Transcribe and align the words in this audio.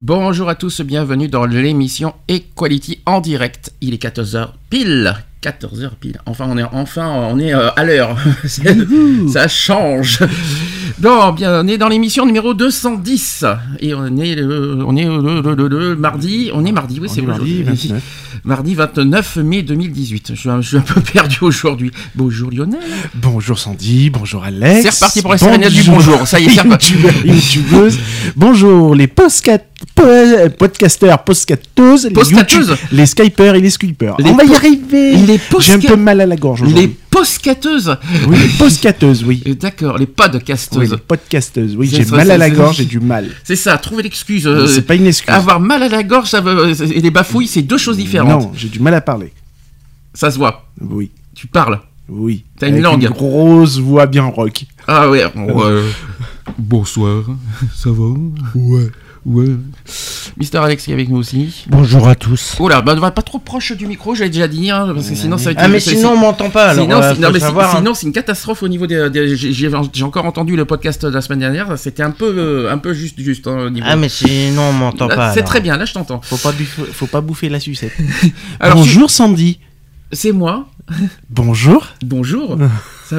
Bonjour 0.00 0.48
à 0.48 0.54
tous, 0.54 0.80
bienvenue 0.82 1.26
dans 1.26 1.44
l'émission 1.44 2.14
Equality 2.28 3.00
en 3.04 3.20
direct. 3.20 3.72
Il 3.80 3.94
est 3.94 4.00
14h 4.00 4.50
pile. 4.70 5.12
14h 5.42 5.90
pile. 5.98 6.20
Enfin, 6.24 6.46
on 6.48 6.56
est 6.56 6.62
enfin 6.62 7.10
on 7.10 7.36
est 7.40 7.52
euh, 7.52 7.70
à 7.74 7.82
l'heure. 7.82 8.16
Ça 9.28 9.48
change. 9.48 10.20
Non, 11.02 11.32
bien, 11.32 11.60
on 11.64 11.68
est 11.68 11.78
dans 11.78 11.88
l'émission 11.88 12.26
numéro 12.26 12.54
210 12.54 13.44
et 13.80 13.94
on 13.94 14.16
est 14.16 14.34
le, 14.34 14.82
on 14.86 14.96
est 14.96 15.04
le, 15.04 15.40
le- 15.42 15.54
le- 15.54 15.68
le 15.90 15.96
mardi, 15.96 16.50
on 16.54 16.64
est 16.64 16.72
mardi, 16.72 16.98
oui, 17.00 17.08
c'est 17.12 17.20
est 17.20 17.26
mardi, 17.26 17.62
aujourd'hui. 17.62 17.88
29. 17.88 18.02
Mardi 18.44 18.74
29 18.74 19.36
mai 19.38 19.62
2018. 19.62 20.32
Je 20.34 20.38
suis 20.40 20.48
un, 20.48 20.60
je 20.60 20.68
suis 20.68 20.76
un 20.76 20.80
peu 20.82 21.00
perdu 21.00 21.38
aujourd'hui. 21.42 21.90
Bonjour 22.14 22.50
Lionel. 22.50 22.78
Bonjour 23.14 23.58
Sandy, 23.58 24.10
bonjour 24.10 24.44
Alex. 24.44 24.82
C'est 24.82 24.94
reparti 24.94 25.22
pour 25.22 25.32
la 25.32 25.38
sérénade 25.38 25.72
du 25.72 25.82
bonjour. 25.90 26.26
Ça 26.26 26.38
y 26.40 26.44
est, 26.46 26.50
c'est 26.50 26.60
reparti. 26.62 26.94
Bonjour 28.36 28.94
les 28.94 29.06
postcat- 29.06 29.58
po- 29.94 30.02
podcasteurs, 30.58 31.24
podcasteuses, 31.24 32.04
les, 32.06 32.14
les 32.92 33.06
skypers 33.06 33.54
et 33.54 33.60
les. 33.60 33.68
Les 34.18 34.30
On 34.30 34.34
va 34.36 34.44
y 34.44 34.54
arriver. 34.54 35.12
J'ai 35.60 35.72
un 35.72 35.78
peu 35.88 35.96
mal 35.96 36.20
à 36.20 36.26
la 36.26 36.36
gorge 36.36 36.62
aujourd'hui. 36.62 36.96
Postcateuses. 37.10 37.96
Oui, 38.28 38.36
les 38.38 39.24
oui. 39.24 39.42
Euh, 39.46 39.54
D'accord, 39.54 39.98
les 39.98 40.06
Oui, 40.06 40.12
podcasteuses. 40.14 40.90
les 40.92 40.96
podcasteuses, 40.96 41.76
oui, 41.76 41.88
j'ai 41.92 42.04
mal 42.06 42.30
à 42.30 42.38
la 42.38 42.50
gorge, 42.50 42.76
j'ai 42.76 42.84
du 42.84 43.00
mal. 43.00 43.28
C'est 43.44 43.56
ça, 43.56 43.76
trouver 43.78 44.02
l'excuse. 44.02 44.46
euh, 44.46 44.66
c'est 44.66 44.82
pas 44.82 44.94
une 44.94 45.06
excuse. 45.06 45.28
Avoir 45.34 45.60
mal 45.60 45.82
à 45.82 45.88
la 45.88 46.02
gorge 46.02 46.28
ça 46.30 46.40
veut, 46.40 46.70
et 46.80 47.00
les 47.00 47.10
bafouilles, 47.10 47.48
c'est 47.48 47.62
deux 47.62 47.78
choses 47.78 47.96
différentes. 47.96 48.42
Non, 48.44 48.52
j'ai 48.54 48.68
du 48.68 48.80
mal 48.80 48.94
à 48.94 49.00
parler. 49.00 49.32
Ça 50.14 50.30
se 50.30 50.38
voit. 50.38 50.66
Oui, 50.80 51.10
Tu 51.34 51.46
parles. 51.46 51.80
oui. 52.08 52.44
T'as 52.58 52.68
une 52.68 52.80
langue. 52.80 53.02
Une 53.02 53.10
grosse 53.10 53.78
voix 53.78 54.06
bien 54.06 54.24
rock. 54.24 54.64
Ah 54.86 55.08
ouais. 55.08 55.24
ouais. 55.36 55.82
Bonsoir. 56.58 57.24
Ça 57.76 57.90
va? 57.90 58.04
Ouais. 58.54 58.88
Ouais. 59.26 59.46
Mister 60.36 60.58
Alex 60.58 60.84
qui 60.84 60.90
est 60.90 60.94
avec 60.94 61.08
nous 61.08 61.16
aussi. 61.16 61.64
Bonjour 61.68 62.08
à 62.08 62.14
tous. 62.14 62.56
Oula, 62.60 62.80
bah 62.80 62.94
ne 62.94 63.00
va 63.00 63.10
pas 63.10 63.22
trop 63.22 63.38
proche 63.38 63.72
du 63.72 63.86
micro, 63.86 64.14
j'avais 64.14 64.30
déjà 64.30 64.46
dit, 64.48 64.70
hein, 64.70 64.90
parce 64.94 65.08
que 65.08 65.14
sinon 65.14 65.36
ça 65.38 65.46
va 65.46 65.50
être. 65.52 65.58
Ah 65.60 65.68
mais 65.68 65.80
sinon 65.80 66.12
on 66.12 66.16
m'entend 66.16 66.50
pas 66.50 66.68
alors. 66.68 66.84
Sinon, 66.84 67.02
euh, 67.02 67.14
non, 67.14 67.30
mais 67.32 67.42
hein. 67.42 67.70
sinon, 67.76 67.94
c'est 67.94 68.06
une 68.06 68.12
catastrophe 68.12 68.62
au 68.62 68.68
niveau 68.68 68.86
des. 68.86 69.10
des- 69.10 69.36
j'ai- 69.36 69.68
encore 70.02 70.24
entendu 70.24 70.56
le 70.56 70.64
podcast 70.64 71.04
de 71.04 71.10
la 71.12 71.20
semaine 71.20 71.40
dernière. 71.40 71.76
C'était 71.76 72.02
un 72.02 72.10
peu, 72.12 72.32
euh, 72.38 72.72
un 72.72 72.78
peu 72.78 72.94
juste, 72.94 73.20
juste 73.20 73.46
hein, 73.46 73.66
au 73.66 73.70
niveau. 73.70 73.86
Ah 73.88 73.96
mais 73.96 74.08
sinon 74.08 74.62
on 74.62 74.72
m'entend 74.72 75.08
Là, 75.08 75.16
pas. 75.16 75.32
C'est 75.32 75.40
alors. 75.40 75.48
très 75.50 75.60
bien. 75.60 75.76
Là, 75.76 75.84
je 75.84 75.92
t'entends. 75.94 76.20
Faut 76.22 76.36
pas, 76.36 76.52
bouffer, 76.52 76.82
faut 76.92 77.06
pas 77.06 77.20
bouffer 77.20 77.48
la 77.48 77.60
sucette. 77.60 77.92
Alors, 78.60 78.76
Bonjour 78.76 79.10
Sandy. 79.10 79.58
C'est 80.12 80.32
moi. 80.32 80.68
Bonjour. 81.30 81.86
Bonjour. 82.04 82.58
ça, 83.08 83.16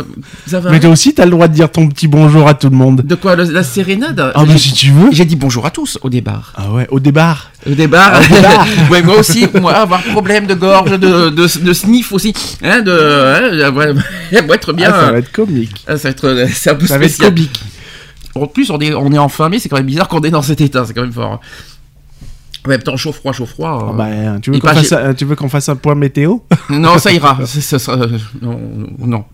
ça 0.48 0.60
va 0.60 0.72
Mais 0.72 0.80
toi 0.80 0.90
aussi, 0.90 1.14
t'as 1.14 1.26
le 1.26 1.32
droit 1.32 1.48
de 1.48 1.54
dire 1.54 1.72
ton 1.72 1.88
petit 1.88 2.08
bonjour 2.08 2.48
à 2.48 2.54
tout 2.54 2.70
le 2.70 2.76
monde. 2.76 3.02
De 3.02 3.16
quoi 3.16 3.36
le- 3.36 3.44
La 3.46 3.64
sérénade 3.64 4.32
Ah, 4.36 4.44
J'ai- 4.48 4.58
si 4.58 4.74
tu 4.74 4.92
veux. 4.92 5.12
J'ai 5.12 5.26
dit 5.26 5.36
bonjour 5.36 5.66
à 5.66 5.72
tous 5.72 5.98
au 6.02 6.10
départ. 6.10 6.54
Ah 6.56 6.72
ouais, 6.72 6.88
au 6.92 7.00
départ. 7.00 7.52
Au 7.70 7.74
départ, 7.74 8.20
Au 8.20 8.34
départ. 8.36 8.68
ouais, 8.92 9.02
moi 9.04 9.20
aussi, 9.20 9.48
moi 9.62 9.74
avoir 9.76 10.02
problème 10.04 10.48
de 10.48 10.54
gorge, 10.56 10.92
de, 10.92 11.30
de, 11.30 11.60
de 11.60 11.74
sniff 11.74 12.12
aussi, 12.12 12.34
hein, 12.64 12.82
de, 12.82 12.92
hein, 12.92 13.72
ouais, 13.72 13.94
ça 14.34 14.42
va 14.42 14.56
être 14.56 14.74
bien. 14.74 14.90
Ah, 14.94 15.00
ça 15.06 15.12
va 15.12 15.18
être 15.20 15.32
comique. 15.32 15.84
Ah, 15.88 15.98
ça 15.98 16.04
va 16.04 16.10
être, 16.12 16.26
euh, 16.28 16.48
c'est 16.54 16.72
un 16.72 16.76
peu 16.76 16.88
Ça 16.88 16.98
va 16.98 17.06
être 17.06 17.18
comique. 17.18 17.60
En 18.36 18.46
plus, 18.48 18.70
on 18.70 18.80
est, 18.80 18.94
on 18.94 19.12
est 19.12 19.18
en 19.18 19.28
fin 19.28 19.50
mai, 19.50 19.60
c'est 19.60 19.70
quand 19.70 19.78
même 19.78 19.86
bizarre 19.88 20.08
qu'on 20.08 20.22
est 20.22 20.30
dans 20.30 20.42
cet 20.44 20.62
état, 20.62 20.86
c'est 20.86 20.94
quand 20.94 21.02
même 21.02 21.12
fort. 21.12 21.42
En 22.66 22.70
même 22.70 22.82
temps, 22.84 22.98
chaud 22.98 23.12
froid, 23.14 23.32
chaud 23.32 23.46
froid. 23.46 23.80
Ah 23.82 23.90
euh, 23.92 23.94
bah, 24.34 24.40
tu 24.42 24.52
veux 24.52 24.60
qu'on 24.60 24.68
fasse, 24.68 24.92
un- 24.92 25.14
fasse 25.50 25.70
point 25.76 25.96
météo? 25.96 26.38
Non, 26.70 26.98
ça 26.98 27.12
ira. 27.12 27.40
C'est- 27.46 27.62
ça 27.62 27.80
sera- 27.80 27.98
euh, 27.98 28.18
non, 28.42 28.60
non. 29.00 29.26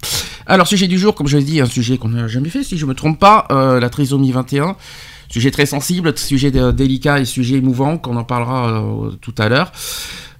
Alors, 0.45 0.67
sujet 0.67 0.87
du 0.87 0.99
jour, 0.99 1.15
comme 1.15 1.27
je 1.27 1.37
l'ai 1.37 1.43
dit, 1.43 1.59
un 1.59 1.65
sujet 1.65 1.97
qu'on 1.97 2.09
n'a 2.09 2.27
jamais 2.27 2.49
fait, 2.49 2.63
si 2.63 2.77
je 2.77 2.85
me 2.85 2.93
trompe 2.93 3.19
pas, 3.19 3.47
euh, 3.51 3.79
la 3.79 3.89
trisomie 3.89 4.31
21. 4.31 4.75
Sujet 5.27 5.49
très 5.49 5.65
sensible, 5.65 6.15
sujet 6.17 6.51
délicat 6.51 7.19
et 7.19 7.25
sujet 7.25 7.55
émouvant, 7.55 7.97
qu'on 7.97 8.15
en 8.15 8.23
parlera 8.23 8.69
euh, 8.79 9.09
tout 9.21 9.33
à 9.39 9.49
l'heure. 9.49 9.71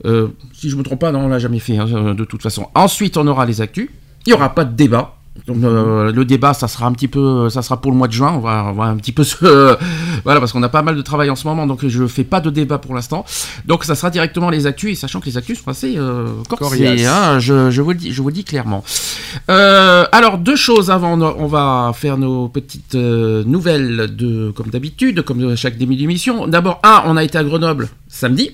Euh, 0.06 0.28
si 0.53 0.69
je 0.69 0.75
me 0.75 0.84
trompe 0.84 1.00
pas, 1.00 1.12
non, 1.12 1.22
on 1.22 1.28
l'a 1.28 1.40
jamais 1.40 1.59
fait, 1.59 1.78
hein, 1.78 2.13
de 2.13 2.23
toute 2.23 2.44
façon. 2.44 2.67
Ensuite, 2.75 3.17
on 3.17 3.25
aura 3.25 3.46
les 3.47 3.62
actus. 3.62 3.90
Il 4.28 4.29
n'y 4.29 4.34
aura 4.34 4.53
pas 4.53 4.63
de 4.63 4.75
débat. 4.75 5.14
Donc, 5.47 5.63
euh, 5.63 6.12
le 6.12 6.25
débat, 6.25 6.53
ça 6.53 6.68
sera 6.68 6.85
un 6.88 6.91
petit 6.94 7.07
peu, 7.07 7.50
ça 7.50 7.62
sera 7.62 7.79
pour 7.79 7.91
le 7.91 7.97
mois 7.97 8.07
de 8.07 8.13
juin. 8.13 8.34
On 8.35 8.40
va, 8.40 8.66
on 8.69 8.73
va 8.73 8.85
un 8.85 8.96
petit 8.96 9.12
peu 9.12 9.23
se, 9.23 9.35
voilà, 10.23 10.40
parce 10.40 10.51
qu'on 10.51 10.63
a 10.63 10.69
pas 10.69 10.81
mal 10.81 10.96
de 10.96 11.01
travail 11.01 11.29
en 11.29 11.35
ce 11.35 11.47
moment, 11.47 11.68
donc 11.68 11.85
je 11.85 12.07
fais 12.07 12.23
pas 12.23 12.41
de 12.41 12.50
débat 12.50 12.78
pour 12.78 12.96
l'instant. 12.96 13.25
Donc, 13.66 13.84
ça 13.84 13.96
sera 13.96 14.09
directement 14.09 14.50
les 14.50 14.66
actus, 14.66 14.91
et 14.91 14.96
sachant 14.96 15.19
que 15.19 15.25
les 15.25 15.38
actus 15.38 15.62
sont 15.62 15.69
assez 15.69 15.97
euh, 15.97 16.28
corsés, 16.50 17.06
hein, 17.06 17.40
je, 17.40 17.69
je 17.69 17.81
vous 17.81 17.91
le 17.91 17.97
dis, 17.97 18.12
je 18.12 18.22
vous 18.22 18.29
le 18.29 18.34
dis 18.34 18.44
clairement. 18.44 18.84
Euh, 19.50 20.06
alors, 20.12 20.38
deux 20.38 20.56
choses 20.56 20.90
avant, 20.90 21.19
on 21.19 21.47
va 21.47 21.91
faire 21.94 22.17
nos 22.17 22.47
petites 22.47 22.96
euh, 22.96 23.44
nouvelles 23.46 24.16
de, 24.16 24.52
comme 24.52 24.67
d'habitude, 24.67 25.22
comme 25.22 25.40
de 25.40 25.56
chaque 25.56 25.78
début 25.78 25.96
d'émission. 25.96 26.47
D'abord, 26.47 26.79
un, 26.84 27.03
on 27.06 27.17
a 27.17 27.23
été 27.23 27.38
à 27.38 27.44
Grenoble 27.44 27.90
samedi. 28.07 28.52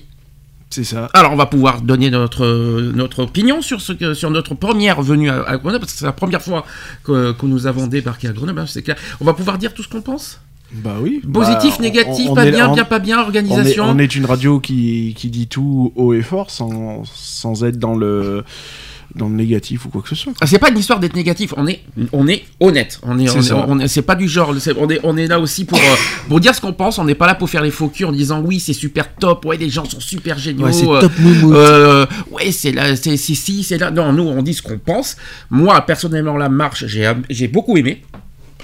C'est 0.72 0.84
ça. 0.84 1.10
Alors, 1.12 1.32
on 1.32 1.36
va 1.36 1.44
pouvoir 1.44 1.82
donner 1.82 2.08
notre, 2.08 2.46
notre 2.94 3.24
opinion 3.24 3.60
sur, 3.60 3.82
ce 3.82 3.92
que, 3.92 4.14
sur 4.14 4.30
notre 4.30 4.54
première 4.54 5.02
venue 5.02 5.28
à, 5.28 5.42
à 5.42 5.58
Grenoble, 5.58 5.80
parce 5.80 5.92
que 5.92 5.98
c'est 5.98 6.06
la 6.06 6.12
première 6.12 6.40
fois 6.40 6.64
que, 7.04 7.32
que 7.32 7.44
nous 7.44 7.66
avons 7.66 7.86
débarqué 7.88 8.28
à 8.28 8.32
Grenoble, 8.32 8.60
hein, 8.60 8.64
c'est 8.66 8.80
clair. 8.80 8.96
On 9.20 9.26
va 9.26 9.34
pouvoir 9.34 9.58
dire 9.58 9.74
tout 9.74 9.82
ce 9.82 9.88
qu'on 9.88 10.00
pense? 10.00 10.40
Bah 10.72 10.94
oui. 10.98 11.20
Positif, 11.30 11.76
Bah, 11.76 11.82
négatif, 11.82 12.28
on 12.30 12.34
pas 12.34 12.46
bien, 12.50 12.72
bien, 12.72 12.84
pas 12.84 12.98
bien, 13.00 13.18
On 13.18 13.20
est, 13.20 13.24
organisation. 13.24 13.84
on 13.84 13.98
est 13.98 14.14
une 14.16 14.24
radio 14.24 14.60
qui, 14.60 15.12
qui 15.14 15.28
dit 15.28 15.46
tout 15.46 15.92
haut 15.94 16.14
et 16.14 16.22
fort 16.22 16.50
sans, 16.50 17.02
sans 17.04 17.64
être 17.64 17.78
dans 17.78 17.94
le, 17.94 18.42
dans 19.14 19.28
le 19.28 19.34
négatif 19.34 19.84
ou 19.86 19.88
quoi 19.88 20.02
que 20.02 20.08
ce 20.08 20.14
soit. 20.14 20.32
Ah, 20.40 20.46
C'est 20.46 20.58
pas 20.58 20.70
une 20.70 20.78
histoire 20.78 20.98
d'être 21.00 21.14
négatif, 21.14 21.52
on 21.56 21.66
est, 21.66 21.80
on 22.12 22.26
est 22.28 22.44
honnête. 22.60 22.98
On 23.02 23.18
est, 23.18 23.26
C'est 23.26 23.36
on 23.36 23.40
est- 23.40 23.42
ça. 23.42 23.64
on 23.68 23.78
est- 23.80 23.88
c'est 23.88 24.02
pas 24.02 24.14
du 24.14 24.28
genre, 24.28 24.54
c'est- 24.58 24.74
on 24.78 24.88
est, 24.88 25.00
on 25.02 25.16
est 25.16 25.26
là 25.26 25.38
aussi 25.40 25.64
pour, 25.64 25.78
euh, 25.78 25.82
pour 26.28 26.40
dire 26.40 26.54
ce 26.54 26.60
qu'on 26.60 26.72
pense. 26.72 26.98
On 26.98 27.04
n'est 27.04 27.14
pas 27.14 27.26
là 27.26 27.34
pour 27.34 27.48
faire 27.50 27.62
les 27.62 27.70
faux 27.70 27.88
culs 27.88 28.06
en 28.06 28.12
disant 28.12 28.40
oui, 28.40 28.60
c'est 28.60 28.72
super 28.72 29.14
top, 29.14 29.44
ouais, 29.44 29.56
les 29.56 29.70
gens 29.70 29.84
sont 29.84 30.00
super 30.00 30.38
géniaux. 30.38 30.66
Ouais, 30.66 30.72
c'est 30.72 30.88
euh, 30.88 31.00
top 31.00 31.12
euh, 31.44 32.06
ouais, 32.30 32.52
c'est 32.52 32.72
là, 32.72 32.96
c'est 32.96 33.16
c'est 33.16 33.34
si, 33.34 33.62
c'est 33.62 33.78
là. 33.78 33.90
Non, 33.90 34.12
nous, 34.12 34.24
on 34.24 34.42
dit 34.42 34.54
ce 34.54 34.62
qu'on 34.62 34.78
pense. 34.78 35.16
Moi, 35.50 35.80
personnellement, 35.82 36.36
la 36.36 36.48
marche, 36.48 36.86
j'ai, 36.86 37.10
j'ai 37.30 37.48
beaucoup 37.48 37.76
aimé. 37.76 38.02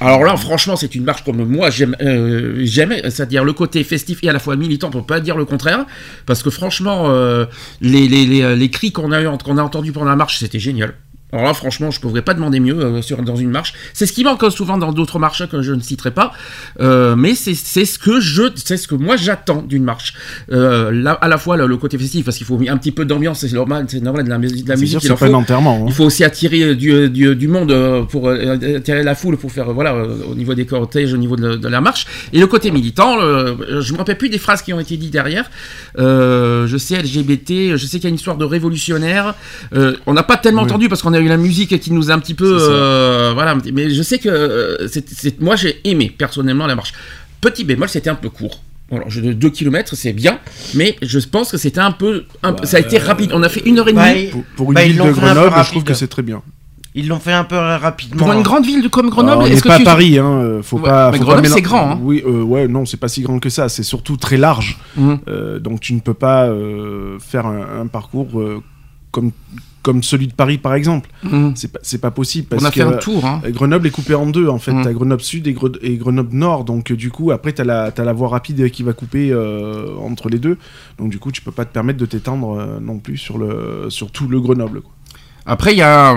Alors 0.00 0.22
là, 0.22 0.36
franchement, 0.36 0.76
c'est 0.76 0.94
une 0.94 1.04
marche 1.04 1.25
comme 1.25 1.44
moi 1.44 1.70
j'aime, 1.70 1.97
euh, 2.00 2.64
c'est-à-dire 2.66 3.44
le 3.44 3.53
côté 3.53 3.82
festif 3.82 4.22
et 4.22 4.28
à 4.28 4.32
la 4.32 4.38
fois 4.38 4.54
militant. 4.54 4.91
Peut 4.91 5.03
pas 5.03 5.20
dire 5.20 5.36
le 5.36 5.44
contraire, 5.44 5.86
parce 6.25 6.42
que 6.42 6.50
franchement, 6.50 7.06
euh, 7.09 7.47
les, 7.81 8.06
les, 8.06 8.25
les, 8.25 8.54
les 8.54 8.70
cris 8.70 8.92
qu'on 8.92 9.10
a 9.10 9.25
qu'on 9.38 9.58
a 9.58 9.62
entendus 9.62 9.92
pendant 9.92 10.06
la 10.06 10.16
marche, 10.16 10.38
c'était 10.38 10.60
génial. 10.60 10.94
Alors 11.33 11.44
là, 11.44 11.53
franchement, 11.53 11.91
je 11.91 11.99
ne 11.99 12.03
pourrais 12.03 12.22
pas 12.22 12.33
demander 12.33 12.59
mieux 12.59 12.78
euh, 12.78 13.03
sur, 13.03 13.21
dans 13.22 13.37
une 13.37 13.50
marche. 13.50 13.75
C'est 13.93 14.06
ce 14.06 14.12
qui 14.15 14.25
manque 14.25 14.43
souvent 14.50 14.78
dans 14.78 14.93
d'autres 14.93 15.19
marches 15.19 15.47
que 15.47 15.61
je 15.61 15.72
ne 15.72 15.81
citerai 15.81 16.11
pas, 16.11 16.33
euh, 16.81 17.16
mais 17.16 17.34
c'est 17.34 17.55
ce 17.55 17.99
que 17.99 18.19
je, 18.19 18.44
c'est 18.56 18.78
ce 18.78 18.89
que 18.89 18.94
moi 18.94 19.16
j'attends 19.16 19.61
d'une 19.62 19.84
marche. 19.84 20.15
Euh, 20.53 20.91
là, 20.91 21.12
à 21.21 21.28
la 21.28 21.37
fois 21.37 21.59
le, 21.59 21.67
le 21.67 21.77
côté 21.77 21.99
festif, 21.99 22.25
parce 22.25 22.38
qu'il 22.38 22.47
faut 22.47 22.59
un 22.67 22.77
petit 22.78 22.93
peu 22.93 23.05
d'ambiance, 23.05 23.41
c'est 23.41 23.53
normal, 23.53 23.84
c'est 23.88 24.00
normal 24.03 24.25
de 24.25 24.31
la, 24.31 24.37
de 24.38 24.41
musique. 24.41 25.00
sûr, 25.03 25.11
il 25.12 25.19
faut. 25.19 25.25
hein. 25.83 25.84
Il 25.88 25.93
faut 25.93 26.05
aussi 26.05 26.25
attirer 26.25 26.75
du, 26.75 27.11
du, 27.11 27.37
du 27.37 27.49
monde 27.49 27.72
euh, 27.72 28.05
pour 28.05 28.28
euh, 28.28 28.56
attirer 28.78 29.03
la 29.03 29.15
foule 29.15 29.37
pour 29.37 29.53
faire 29.53 29.69
euh, 29.69 29.72
voilà 29.75 29.94
euh, 29.94 30.17
au 30.31 30.34
niveau 30.34 30.55
des 30.55 30.65
cortèges, 30.65 31.12
au 31.12 31.19
niveau 31.19 31.37
de, 31.37 31.56
de 31.56 31.69
la 31.69 31.83
marche. 31.83 32.06
Et 32.33 32.41
le 32.41 32.47
côté 32.47 32.71
militant, 32.71 33.17
le- 33.21 33.81
je 33.83 33.93
me 33.93 33.99
rappelle 33.99 34.17
plus 34.17 34.31
des 34.31 34.38
phrases 34.38 34.62
qui 34.62 34.72
ont 34.72 34.81
été 34.81 34.97
dites 34.97 35.12
derrière. 35.12 35.50
Euh, 35.99 36.67
je 36.67 36.76
sais 36.79 36.97
LGBT, 37.02 37.76
je 37.76 37.87
sais 37.87 37.99
qu'il 37.99 38.05
y 38.05 38.06
a 38.06 38.11
une 38.11 38.14
histoire 38.14 38.38
de 38.38 38.44
révolutionnaire. 38.47 39.35
Euh, 39.75 39.94
on 40.06 40.14
n'a 40.14 40.23
pas 40.23 40.37
tellement 40.38 40.62
Oui. 40.62 40.69
entendu 40.70 40.88
parce 40.88 41.02
qu'on 41.02 41.12
a 41.19 41.20
eu 41.20 41.29
la 41.29 41.37
musique 41.37 41.79
qui 41.81 41.93
nous 41.93 42.11
a 42.11 42.15
un 42.15 42.19
petit 42.19 42.35
peu 42.35 42.59
euh, 42.61 43.32
voilà. 43.35 43.56
Mais 43.73 43.91
je 43.91 44.03
sais 44.03 44.19
que 44.19 44.29
euh, 44.29 44.88
c'est, 44.88 45.41
moi 45.41 45.56
j'ai 45.56 45.81
aimé 45.85 46.12
personnellement 46.17 46.67
la 46.67 46.75
marche. 46.75 46.93
Petit 47.41 47.65
bémol, 47.65 47.88
c'était 47.88 48.11
un 48.11 48.15
peu 48.17 48.31
court. 48.31 48.62
Alors, 48.91 49.11
je 49.11 49.20
2 49.20 49.50
km, 49.50 49.94
c'est 49.94 50.15
bien, 50.15 50.38
mais 50.75 50.97
je 51.03 51.19
pense 51.19 51.50
que 51.50 51.59
c'était 51.59 51.79
un 51.81 51.93
peu, 51.93 52.25
un 52.43 52.56
ça 52.65 52.79
a 52.79 52.81
été 52.81 52.97
rapide. 52.97 53.32
On 53.35 53.43
a 53.43 53.50
fait 53.50 53.61
une 53.67 53.79
heure 53.79 53.88
et 53.88 53.93
demie. 53.93 54.03
Bah, 54.26 54.31
Pour, 54.32 54.44
pour 54.56 54.69
une 54.70 54.75
Bah, 54.76 54.85
ville 54.87 54.97
de 54.97 55.11
Grenoble, 55.12 55.55
je 55.62 55.70
trouve 55.70 55.85
que 55.85 55.93
c'est 55.94 56.09
très 56.09 56.23
bien. 56.23 56.43
Ils 56.94 57.06
l'ont 57.06 57.19
fait 57.21 57.35
un 57.35 57.44
peu 57.44 57.55
rapidement. 57.56 58.17
Pour 58.25 58.32
une 58.32 58.43
grande 58.43 58.64
ville 58.64 58.88
comme 58.88 59.11
Grenoble, 59.11 59.43
on 59.43 59.47
est-ce 59.47 59.62
que 59.62 59.69
pas 59.69 59.76
tu... 59.79 59.85
Paris, 59.85 60.19
hein, 60.19 60.25
euh, 60.25 60.62
faut 60.62 60.79
Ouais, 60.79 60.85
pas. 60.85 61.11
mais 61.12 61.19
faut 61.19 61.25
Grenoble, 61.25 61.43
pas 61.43 61.49
mélan- 61.49 61.55
c'est 61.55 61.62
grand, 61.62 61.91
hein. 61.93 61.99
Oui, 62.03 62.23
euh, 62.26 62.43
ouais, 62.43 62.67
non, 62.67 62.87
c'est 62.87 62.97
pas 62.97 63.09
si 63.09 63.21
grand 63.21 63.38
que 63.38 63.50
ça. 63.50 63.69
C'est 63.69 63.82
surtout 63.82 64.17
très 64.17 64.38
large. 64.38 64.79
Euh, 65.29 65.59
donc 65.61 65.81
tu 65.81 65.93
ne 65.93 66.00
peux 66.00 66.14
pas 66.14 66.47
euh, 66.47 67.19
faire 67.21 67.47
un, 67.47 67.82
un 67.82 67.87
parcours 67.88 68.41
euh, 68.41 68.62
comme, 69.12 69.32
comme 69.88 70.02
celui 70.02 70.26
de 70.26 70.35
Paris 70.35 70.58
par 70.58 70.75
exemple. 70.75 71.08
Mhm. 71.23 71.55
C'est 71.56 71.73
pas, 71.73 71.79
pas 72.02 72.11
possible 72.11 72.46
parce 72.49 72.62
On 72.62 72.67
a 72.67 72.70
que 72.70 72.75
fait 72.75 72.82
un 72.82 72.93
tour. 72.99 73.25
Hein. 73.25 73.40
euh, 73.46 73.50
Grenoble 73.50 73.87
est 73.87 73.90
coupé 73.90 74.14
en 74.14 74.26
deux 74.26 74.49
en 74.49 74.58
fait. 74.58 74.73
Mhm. 74.73 74.85
T'as 74.85 74.93
Grenoble 74.93 75.23
Sud 75.23 75.46
et, 75.46 75.55
Gre- 75.55 75.79
et 75.81 75.96
Grenoble 75.96 76.37
Nord. 76.37 76.64
Donc 76.64 76.90
euh, 76.90 76.96
du 76.96 77.11
coup 77.11 77.31
après 77.31 77.52
t'as 77.52 77.64
la, 77.64 77.90
t'as 77.90 78.05
la 78.05 78.12
voie 78.12 78.29
rapide 78.29 78.70
qui 78.70 78.82
va 78.82 78.93
couper 78.93 79.31
euh, 79.32 79.96
entre 79.96 80.29
les 80.29 80.38
deux. 80.38 80.58
Donc 80.99 81.08
du 81.11 81.19
coup 81.19 81.32
tu 81.32 81.40
peux 81.40 81.52
pas 81.52 81.64
te 81.64 81.73
permettre 81.73 81.99
de 81.99 82.06
t'étendre 82.06 82.58
euh, 82.58 82.79
non 82.81 82.99
plus 82.99 83.17
sur, 83.17 83.38
le, 83.38 83.87
sur 83.88 84.11
tout 84.11 84.29
le 84.29 84.40
Grenoble. 84.40 84.82
quoi. 84.82 84.93
Après, 85.46 85.73
il 85.73 85.79
y 85.79 85.82
a. 85.82 86.14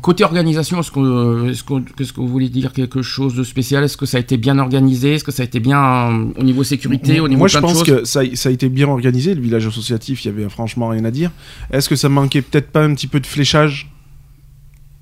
Côté 0.00 0.24
organisation, 0.24 0.80
est-ce 0.80 0.90
que, 0.90 1.50
est-ce 1.50 1.62
que, 1.62 2.20
vous 2.20 2.28
voulez 2.28 2.48
dire 2.48 2.72
quelque 2.72 3.02
chose 3.02 3.34
de 3.34 3.44
spécial? 3.44 3.84
Est-ce 3.84 3.96
que 3.98 4.06
ça 4.06 4.16
a 4.16 4.20
été 4.20 4.36
bien 4.38 4.58
organisé? 4.58 5.14
Est-ce 5.14 5.24
que 5.24 5.30
ça 5.32 5.42
a 5.42 5.44
été 5.46 5.60
bien 5.60 5.78
euh, 6.10 6.24
au 6.38 6.42
niveau 6.42 6.64
sécurité, 6.64 7.20
au 7.20 7.28
niveau 7.28 7.38
Moi 7.40 7.48
de 7.48 7.52
je 7.52 7.58
plein 7.58 7.68
de 7.68 7.72
pense 7.74 7.86
choses? 7.86 7.98
que 8.00 8.04
ça, 8.04 8.20
a- 8.20 8.34
ça 8.36 8.48
a 8.48 8.52
été 8.52 8.68
bien 8.70 8.88
organisé. 8.88 9.34
Le 9.34 9.42
village 9.42 9.66
associatif, 9.66 10.24
il 10.24 10.28
y 10.28 10.30
avait 10.30 10.48
franchement 10.48 10.88
rien 10.88 11.04
à 11.04 11.10
dire. 11.10 11.30
Est-ce 11.70 11.88
que 11.90 11.96
ça 11.96 12.08
manquait 12.08 12.40
peut-être 12.42 12.70
pas 12.70 12.82
un 12.82 12.94
petit 12.94 13.06
peu 13.06 13.20
de 13.20 13.26
fléchage? 13.26 13.90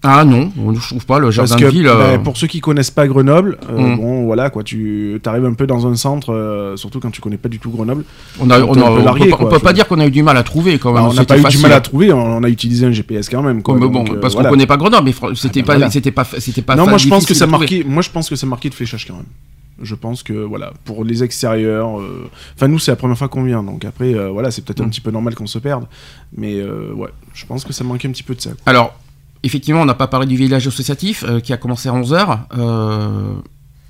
Ah 0.05 0.25
non, 0.25 0.51
je 0.75 0.89
trouve 0.89 1.07
pas 1.07 1.21
le 1.21 1.31
jardin 1.31 1.55
que 1.57 1.65
de 1.65 1.69
ville. 1.71 1.87
euh, 1.87 2.17
bah, 2.17 2.19
pour 2.25 2.37
ceux 2.37 2.49
qui 2.49 2.61
connaissent 2.61 2.91
pas 2.91 3.07
Grenoble, 3.07 3.57
euh, 3.71 3.79
Mm. 3.79 3.97
bon 3.99 4.25
voilà 4.25 4.51
quoi, 4.51 4.65
tu 4.65 5.21
arrives 5.25 5.45
un 5.45 5.55
peu 5.55 5.67
dans 5.67 5.87
un 5.87 5.95
centre, 5.95 6.33
euh, 6.35 6.77
surtout 6.77 6.99
quand 6.99 7.13
tu 7.13 7.21
connais 7.21 7.37
pas 7.37 7.49
du 7.49 7.61
tout 7.61 7.71
Grenoble. 7.71 8.05
on 8.41 8.51
a, 8.51 8.61
on, 8.63 8.75
t'es 8.75 8.81
a- 8.81 8.87
un 8.89 8.95
peu 8.97 9.01
on 9.01 9.05
largué, 9.05 9.25
peut, 9.27 9.31
pas- 9.31 9.37
quoi, 9.37 9.47
on 9.47 9.51
peut 9.51 9.59
je- 9.59 9.63
pas 9.65 9.73
dire 9.73 9.87
qu'on 9.87 10.01
a 10.01 10.07
eu 10.07 10.11
du 10.11 10.25
mal 10.25 10.37
à 10.37 10.43
trouver 10.43 10.79
quand 10.81 10.93
même. 10.93 11.03
Bah, 11.05 11.09
on 11.11 11.15
n'a 11.15 11.25
pas 11.25 11.39
eu 11.39 11.45
du 11.45 11.59
mal 11.59 11.73
à 11.73 11.81
trouver, 11.81 12.13
on, 12.13 12.43
a 12.43 12.49
utilisé 12.49 12.85
un 12.87 12.91
GPS 12.91 13.29
quand 13.29 13.43
même. 13.45 13.63
Quoi, 13.63 13.79
donc, 13.79 13.93
bon, 13.93 14.05
parce 14.21 14.35
voilà. 14.35 14.49
qu'on 14.49 14.55
connaît 14.55 14.67
pas 14.67 14.77
Grenoble, 14.77 15.05
mais 15.05 15.13
fr- 15.13 15.37
c'était 15.37 15.61
Ah, 15.61 15.67
pas, 15.67 15.73
voilà. 15.75 15.91
c'était 15.91 16.11
pas, 16.11 16.25
c'était 16.25 16.63
pas. 16.63 16.75
non, 16.75 16.87
moi 16.89 16.99
je 16.99 17.09
pense 17.09 17.25
que 17.25 17.35
ça 17.35 17.47
marquait. 17.47 17.85
Moi 17.87 18.03
je 18.03 18.11
pense 18.11 18.29
que 18.29 18.35
ça 18.35 18.47
marquait 18.47 18.71
de 18.71 18.75
fléchage 18.75 19.07
quand 19.07 19.15
même. 19.15 19.25
Je 19.81 19.95
pense 19.95 20.23
que 20.25 20.33
voilà, 20.33 20.73
pour 20.85 21.05
les 21.05 21.23
extérieurs. 21.25 22.01
euh, 22.01 22.29
Enfin 22.57 22.67
nous 22.69 22.79
c'est 22.81 22.91
la 22.91 22.97
première 22.97 23.17
fois 23.19 23.29
qu'on 23.29 23.43
vient, 23.45 23.63
donc 23.63 23.85
après 23.85 24.15
euh, 24.15 24.31
voilà 24.31 24.51
c'est 24.51 24.65
peut-être 24.65 24.81
un 24.81 24.87
Mm. 24.87 24.91
petit 24.91 25.01
peu 25.01 25.11
normal 25.13 25.35
qu'on 25.37 25.47
se 25.47 25.59
perde, 25.61 25.85
mais 26.37 26.55
euh, 26.61 26.93
ouais, 26.93 27.09
je 27.35 27.47
pense 27.47 27.65
que 27.65 27.73
ça 27.73 27.85
manquait 27.85 28.09
un 28.09 28.13
petit 28.13 28.23
peu 28.25 28.35
de 28.35 28.41
ça. 28.41 28.51
quoi. 28.51 28.59
Alors, 28.67 28.95
effectivement, 29.43 29.81
on 29.83 29.85
n'a 29.85 29.95
pas 29.95 30.07
parlé 30.07 30.27
du 30.27 30.37
village 30.37 30.67
associatif 30.67 31.25
euh, 31.27 31.41
qui 31.41 31.53
a 31.53 31.57
commencé 31.57 31.89
à 31.89 31.93
11h. 31.93 32.39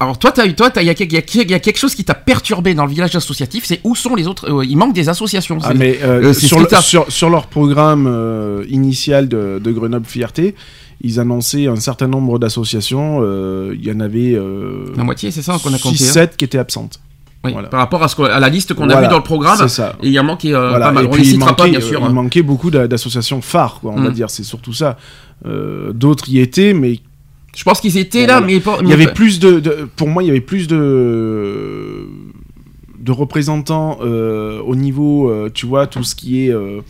Alors 0.00 0.18
toi, 0.18 0.32
il 0.38 0.40
y, 0.46 0.64
a 0.64 0.82
y 0.82 0.90
a- 0.90 1.42
y 1.44 1.54
a 1.54 1.60
quelque 1.60 1.78
chose 1.78 1.94
qui 1.94 2.02
t'a 2.02 2.14
perturbé 2.14 2.74
dans 2.74 2.84
le 2.86 2.90
village 2.90 3.14
associatif, 3.14 3.62
c'est 3.64 3.80
où 3.84 3.94
sont 3.94 4.16
les 4.16 4.26
autres 4.26 4.50
euh, 4.52 4.64
Il 4.64 4.76
manque 4.76 4.94
des 4.94 5.08
associations. 5.08 5.58
Ah 5.62 5.74
mais 5.74 6.00
euh, 6.02 6.30
euh, 6.30 6.32
sur, 6.32 6.58
le- 6.58 7.30
leur 7.30 7.46
programme 7.46 8.08
euh, 8.08 8.64
initial 8.68 9.28
de, 9.28 9.60
de 9.62 9.70
Grenoble 9.70 10.06
Fierté, 10.06 10.56
ils 11.02 11.20
annonçaient 11.20 11.68
un 11.68 11.76
certain 11.76 12.08
nombre 12.08 12.40
d'associations. 12.40 13.20
euh, 13.22 13.76
Il 13.78 13.84
y 13.86 13.92
en 13.92 14.00
avait 14.00 14.32
euh, 14.34 14.86
La 14.96 15.04
moitié, 15.04 15.30
c'est 15.30 15.42
ça 15.42 15.56
qu'on 15.62 15.72
a 15.72 15.78
compté. 15.78 16.02
hein 16.02 16.24
6-7 16.24 16.30
qui 16.36 16.46
étaient 16.46 16.58
absentes. 16.58 16.98
Oui, 17.44 17.52
voilà. 17.52 17.68
Par 17.68 17.78
rapport 17.80 18.02
à, 18.02 18.08
ce 18.08 18.16
qu'on- 18.16 18.24
à 18.24 18.40
la 18.40 18.48
liste 18.48 18.74
qu'on 18.74 18.88
a 18.88 19.00
vue 19.00 19.08
dans 19.08 19.16
le 19.18 19.22
programme, 19.22 19.56
C'est 19.58 19.68
ça. 19.68 19.94
et 20.02 20.06
il 20.08 20.12
y 20.12 20.18
a 20.18 20.22
manqué 20.24 20.52
euh, 20.52 20.70
Voilà. 20.70 20.86
pas 20.86 20.92
mal. 20.92 21.04
Et 21.04 21.06
On 21.08 21.10
puis 21.10 21.22
les 21.22 21.28
il 21.28 21.32
citera 21.34 21.54
pas, 21.56 21.62
manquait, 21.64 21.78
bien 21.78 21.80
euh, 21.86 21.88
sûr. 21.90 22.00
il 22.00 22.06
hein. 22.06 22.10
manquait 22.12 22.42
beaucoup 22.42 22.70
d'a- 22.72 22.88
d'associations 22.88 23.40
phares, 23.40 23.78
quoi, 23.80 23.92
on 23.94 24.00
va 24.00 24.10
Mm. 24.10 24.14
dire. 24.14 24.30
C'est 24.30 24.44
surtout 24.44 24.72
ça. 24.72 24.96
Euh, 25.46 25.92
D'autres 25.92 26.28
y 26.28 26.38
étaient, 26.40 26.72
mais 26.74 27.00
Je 27.56 27.64
pense 27.64 27.80
qu'ils 27.80 27.98
étaient 27.98 28.26
là, 28.26 28.40
mais 28.40 28.56
il 28.80 28.88
y 28.88 28.92
avait 28.92 29.04
plus 29.14 29.38
de, 29.40 29.60
de- 29.60 29.88
pour 29.96 30.08
moi 30.08 30.22
il 30.22 30.26
y 30.26 30.30
avait 30.30 30.40
plus 30.40 30.66
de 30.68 32.06
de 33.00 33.10
représentants 33.12 33.98
euh, 34.02 34.60
au 34.60 34.76
niveau 34.76 35.28
euh, 35.28 35.50
tu 35.52 35.66
vois 35.66 35.86
tout 35.88 36.04
ce 36.04 36.14
qui 36.14 36.46
est 36.46 36.50
euh, 36.54 36.80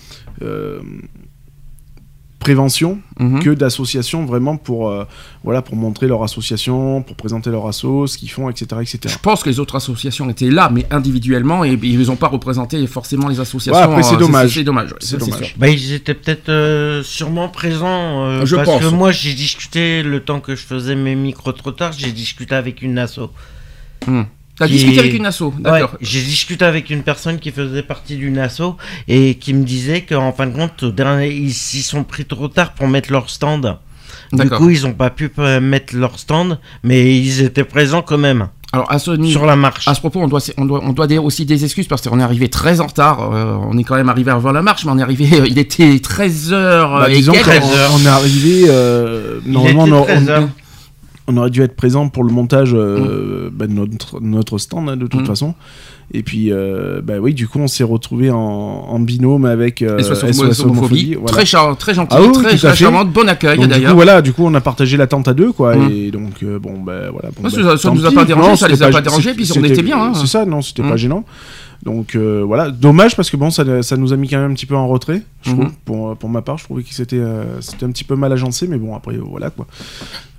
prévention 2.42 2.98
Mhm. 3.18 3.40
que 3.40 3.50
d'associations 3.50 4.24
vraiment 4.24 4.56
pour 4.56 4.88
euh, 4.88 5.04
voilà 5.44 5.60
pour 5.62 5.76
montrer 5.76 6.06
leur 6.08 6.22
association 6.24 7.02
pour 7.02 7.14
présenter 7.14 7.50
leur 7.50 7.66
asso 7.68 8.06
ce 8.06 8.16
qu'ils 8.18 8.30
font 8.30 8.48
etc 8.50 8.64
etc 8.80 8.98
Je 9.14 9.18
pense 9.18 9.42
que 9.44 9.48
les 9.50 9.60
autres 9.60 9.76
associations 9.76 10.28
étaient 10.30 10.50
là, 10.50 10.68
mais 10.74 10.84
individuellement, 10.90 11.64
et 11.64 11.78
ils 11.82 12.06
n'ont 12.08 12.16
pas 12.16 12.28
représenté 12.28 12.84
forcément 12.86 13.28
les 13.28 13.38
associations. 13.40 13.78
Ouais, 13.78 13.84
après, 13.90 14.02
c'est 14.02 14.14
euh, 14.16 14.18
dommage. 14.26 14.54
C'est 14.54 14.64
dommage. 14.64 14.90
ouais, 14.92 14.98
C'est 15.00 15.18
dommage. 15.18 15.54
Bah, 15.58 15.68
ils 15.68 15.92
étaient 15.92 16.14
peut-être 16.14 16.48
euh, 16.48 17.02
sûrement 17.02 17.48
présents. 17.48 18.24
euh, 18.26 18.44
Je 18.46 18.56
parce 18.56 18.68
pense. 18.68 18.80
que 18.82 18.88
moi, 18.88 19.12
j'ai 19.12 19.34
discuté 19.34 20.02
le 20.02 20.18
temps 20.20 20.40
que 20.40 20.54
je 20.56 20.62
faisais 20.72 20.94
mes 20.96 21.14
micro-trottoirs, 21.14 21.92
j'ai 21.92 22.12
discuté 22.12 22.54
avec 22.54 22.82
une 22.82 22.98
asso. 22.98 23.20
T'as 24.58 24.66
Qui- 24.66 24.74
discuté 24.74 24.98
avec 25.00 25.14
une 25.14 25.24
asso, 25.26 25.44
d'accord. 25.58 25.92
Ouais, 25.92 25.98
j'ai 26.02 26.20
discuté 26.20 26.64
avec 26.64 26.90
une 26.90 27.02
personne 27.02 27.38
qui 27.38 27.50
faisait 27.50 27.82
partie 27.82 28.16
d'une 28.16 28.38
asso 28.38 28.76
et 29.08 29.36
qui 29.36 29.54
me 29.54 29.64
disait 29.64 30.02
qu'en 30.02 30.32
fin 30.32 30.46
de 30.46 30.54
compte, 30.54 30.84
dernier, 30.84 31.30
ils 31.32 31.54
s'y 31.54 31.82
sont 31.82 32.04
pris 32.04 32.24
trop 32.26 32.48
tard 32.48 32.72
pour 32.74 32.86
mettre 32.86 33.10
leur 33.10 33.30
stand. 33.30 33.78
Du 34.32 34.48
coup, 34.50 34.68
ils 34.70 34.82
n'ont 34.82 34.92
pas 34.92 35.10
pu 35.10 35.30
euh, 35.38 35.60
mettre 35.60 35.96
leur 35.96 36.18
stand, 36.18 36.58
mais 36.82 37.18
ils 37.18 37.40
étaient 37.42 37.64
présents 37.64 38.02
quand 38.02 38.18
même 38.18 38.48
Alors 38.72 38.90
à 38.92 38.98
ce 38.98 39.10
niveau. 39.12 39.30
sur 39.32 39.46
la 39.46 39.56
marche. 39.56 39.88
À 39.88 39.94
ce 39.94 40.00
propos, 40.00 40.20
on 40.20 40.28
doit, 40.28 40.40
on 40.58 40.64
doit, 40.66 40.80
on 40.84 40.92
doit 40.92 41.06
dire 41.06 41.24
aussi 41.24 41.44
des 41.46 41.64
excuses 41.64 41.86
parce 41.88 42.06
qu'on 42.06 42.20
est 42.20 42.22
arrivé 42.22 42.48
très 42.48 42.80
en 42.80 42.86
retard. 42.86 43.32
euh, 43.32 43.56
on 43.70 43.76
est 43.78 43.84
quand 43.84 43.96
même 43.96 44.08
arrivé 44.10 44.30
avant 44.30 44.52
la 44.52 44.62
marche, 44.62 44.84
mais 44.84 44.92
on 44.92 44.98
est 44.98 45.02
arrivé. 45.02 45.28
euh, 45.40 45.46
il 45.46 45.58
était 45.58 45.96
13h 45.96 46.50
Bah, 47.00 47.10
et 47.10 47.14
disons 47.16 47.32
quelques. 47.32 47.46
qu'on 47.60 47.68
on 47.96 48.04
est 48.04 48.06
arrivé 48.06 48.64
euh, 48.68 49.40
Il 49.46 49.52
normalement 49.52 50.04
était 50.04 50.12
on, 50.12 50.24
13 50.24 50.48
on- 51.28 51.36
aurait 51.36 51.50
dû 51.50 51.62
être 51.62 51.76
présent 51.76 52.08
pour 52.08 52.24
le 52.24 52.32
montage 52.32 52.72
euh, 52.74 53.48
bah, 53.52 53.66
de 53.66 53.72
notre, 53.72 54.20
notre 54.20 54.58
stand 54.58 54.88
hein, 54.88 54.96
de 54.96 55.06
toute 55.06 55.22
Mm. 55.22 55.26
façon. 55.26 55.54
Et 56.14 56.22
puis, 56.22 56.52
euh, 56.52 57.00
bah 57.02 57.14
oui, 57.20 57.32
du 57.32 57.48
coup, 57.48 57.58
on 57.58 57.68
s'est 57.68 57.84
retrouvé 57.84 58.30
en, 58.30 58.36
en 58.38 58.98
binôme 59.00 59.46
avec 59.46 59.80
euh, 59.80 59.98
SOS 60.00 60.18
SOS 60.32 60.40
homophobie, 60.40 60.62
Homophobie. 60.64 61.14
voilà. 61.14 61.28
très, 61.32 61.46
char- 61.46 61.76
très 61.78 61.94
gentil, 61.94 62.14
Ah 62.18 62.20
oui, 62.20 62.32
très, 62.32 62.56
très 62.56 62.76
charmante, 62.76 63.10
bon 63.12 63.26
accueil 63.28 63.66
d'ailleurs. 63.66 63.94
voilà, 63.94 64.20
du 64.20 64.32
coup, 64.34 64.44
on 64.44 64.52
a 64.54 64.60
partagé 64.60 64.98
la 64.98 65.06
tente 65.06 65.26
à 65.28 65.32
deux, 65.32 65.52
quoi. 65.52 65.74
Mm. 65.74 65.90
Et 65.90 66.10
donc, 66.10 66.42
euh, 66.42 66.58
bon, 66.58 66.72
ben 66.82 67.08
voilà. 67.10 67.30
Bon, 67.34 67.44
Ouais, 67.44 67.50
ben, 67.56 67.62
ça- 67.62 67.76
ça 67.78 67.88
tant 67.88 67.94
nous 67.94 68.04
a 68.04 68.12
pas 68.12 68.24
dérangé, 68.26 68.48
Non, 68.50 68.56
ça 68.56 68.68
les 68.68 68.82
a 68.82 68.90
pas 68.90 69.00
dérangés, 69.00 69.32
puis 69.32 69.50
on 69.56 69.64
était 69.64 69.82
bien, 69.82 69.98
hein. 69.98 70.12
C'est 70.14 70.26
ça, 70.26 70.44
non, 70.44 70.60
c'était 70.60 70.82
Mm. 70.82 70.88
pas 70.90 70.96
gênant. 70.96 71.24
Donc 71.82 72.14
euh, 72.14 72.42
voilà, 72.46 72.70
dommage 72.70 73.16
parce 73.16 73.28
que 73.28 73.36
bon, 73.36 73.50
ça, 73.50 73.82
ça 73.82 73.96
nous 73.96 74.12
a 74.12 74.16
mis 74.16 74.28
quand 74.28 74.38
même 74.38 74.52
un 74.52 74.54
petit 74.54 74.66
peu 74.66 74.76
en 74.76 74.86
retrait, 74.86 75.22
je 75.42 75.50
Mhm. 75.50 75.58
trouve. 75.58 75.72
Pour, 75.84 76.16
pour 76.16 76.28
ma 76.28 76.40
part, 76.40 76.56
je 76.58 76.64
trouvais 76.64 76.84
que 76.84 76.94
c'était 76.94 77.16
euh, 77.18 77.60
c'était 77.60 77.84
un 77.84 77.90
petit 77.90 78.04
peu 78.04 78.14
mal 78.14 78.32
agencé, 78.32 78.68
mais 78.68 78.76
bon, 78.78 78.94
après, 78.94 79.16
euh, 79.16 79.22
voilà 79.28 79.50
quoi. 79.50 79.66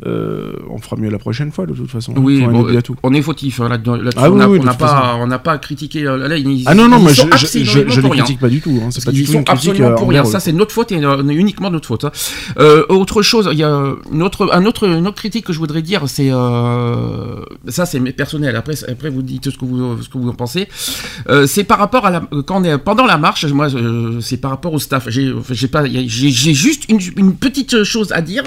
Euh, 0.06 0.54
on 0.70 0.78
fera 0.80 0.96
mieux 0.96 1.10
la 1.10 1.20
prochaine 1.20 1.52
fois, 1.52 1.66
de 1.66 1.74
toute 1.74 1.90
façon. 1.90 2.14
Oui, 2.18 2.42
bon, 2.46 2.66
à 2.78 2.82
tout. 2.82 2.96
on 3.04 3.14
est 3.14 3.22
fautif 3.22 3.60
hein, 3.62 3.68
là-dedans. 3.70 3.96
là-dessus. 3.98 4.18
Ah 4.22 4.32
on 4.32 4.50
oui, 4.50 4.60
on 4.60 5.28
n'a 5.28 5.40
pas, 5.40 5.58
critiqué. 5.58 6.06
euh, 6.08 6.28
Là, 6.28 6.38
ils, 6.38 6.64
Ah 6.66 6.76
non, 6.76 6.88
non, 6.88 7.00
ils 7.00 7.06
mais 7.06 7.14
sont 7.14 7.28
je, 7.36 7.46
je, 7.64 8.00
rien. 8.02 8.10
critique 8.10 8.40
pas 8.40 8.50
du 8.50 8.60
tout. 8.62 8.80
Hein. 8.82 8.90
C'est 8.92 9.04
pas 9.06 9.12
du 9.12 9.22
Ils 9.22 9.26
tout 9.26 9.34
sont 9.34 9.50
absolument 9.50 9.90
euh, 9.90 9.96
pour 9.96 10.10
rien. 10.10 10.24
Ça, 10.26 10.40
c'est 10.40 10.52
notre 10.54 10.72
faute 10.74 10.92
et 10.94 11.04
euh, 11.04 11.22
uniquement 11.24 11.70
notre 11.70 11.88
faute. 11.88 12.06
hein. 12.06 12.12
Euh, 12.60 12.86
autre 12.90 13.22
chose, 13.22 13.50
il 13.52 13.58
y 13.60 13.64
a 13.64 13.94
une 14.12 14.24
autre, 14.24 14.50
un 14.54 14.66
autre, 14.66 14.88
une 14.88 15.08
autre 15.08 15.18
critique 15.18 15.46
que 15.46 15.54
je 15.54 15.60
voudrais 15.60 15.82
dire, 15.82 16.04
c'est 16.08 16.30
euh, 16.32 17.42
ça, 17.68 17.86
c'est 17.86 18.00
personnel. 18.14 18.56
Après, 18.56 18.76
après, 18.90 19.10
vous 19.10 19.22
dites 19.22 19.50
ce 19.52 19.58
que 19.58 19.66
vous, 19.66 20.02
ce 20.02 20.10
que 20.10 20.18
vous 20.18 20.30
en 20.30 20.34
pensez. 20.34 20.68
Euh, 21.34 21.48
c'est 21.48 21.64
par 21.64 21.80
rapport 21.80 22.06
à 22.06 22.12
la, 22.12 22.22
quand 22.46 22.62
on 22.62 22.64
est 22.64 22.78
pendant 22.78 23.06
la 23.06 23.18
marche. 23.18 23.46
Moi, 23.46 23.74
euh, 23.74 24.22
c'est 24.22 24.38
par 24.38 24.52
rapport 24.52 24.74
au 24.74 24.80
staff. 24.80 25.10
J'ai, 25.10 25.68
pas, 25.68 25.86
j'ai, 25.86 26.08
juste 26.30 26.86
une, 26.90 27.36
petite 27.36 27.84
chose 27.84 28.12
à 28.12 28.22
dire. 28.22 28.44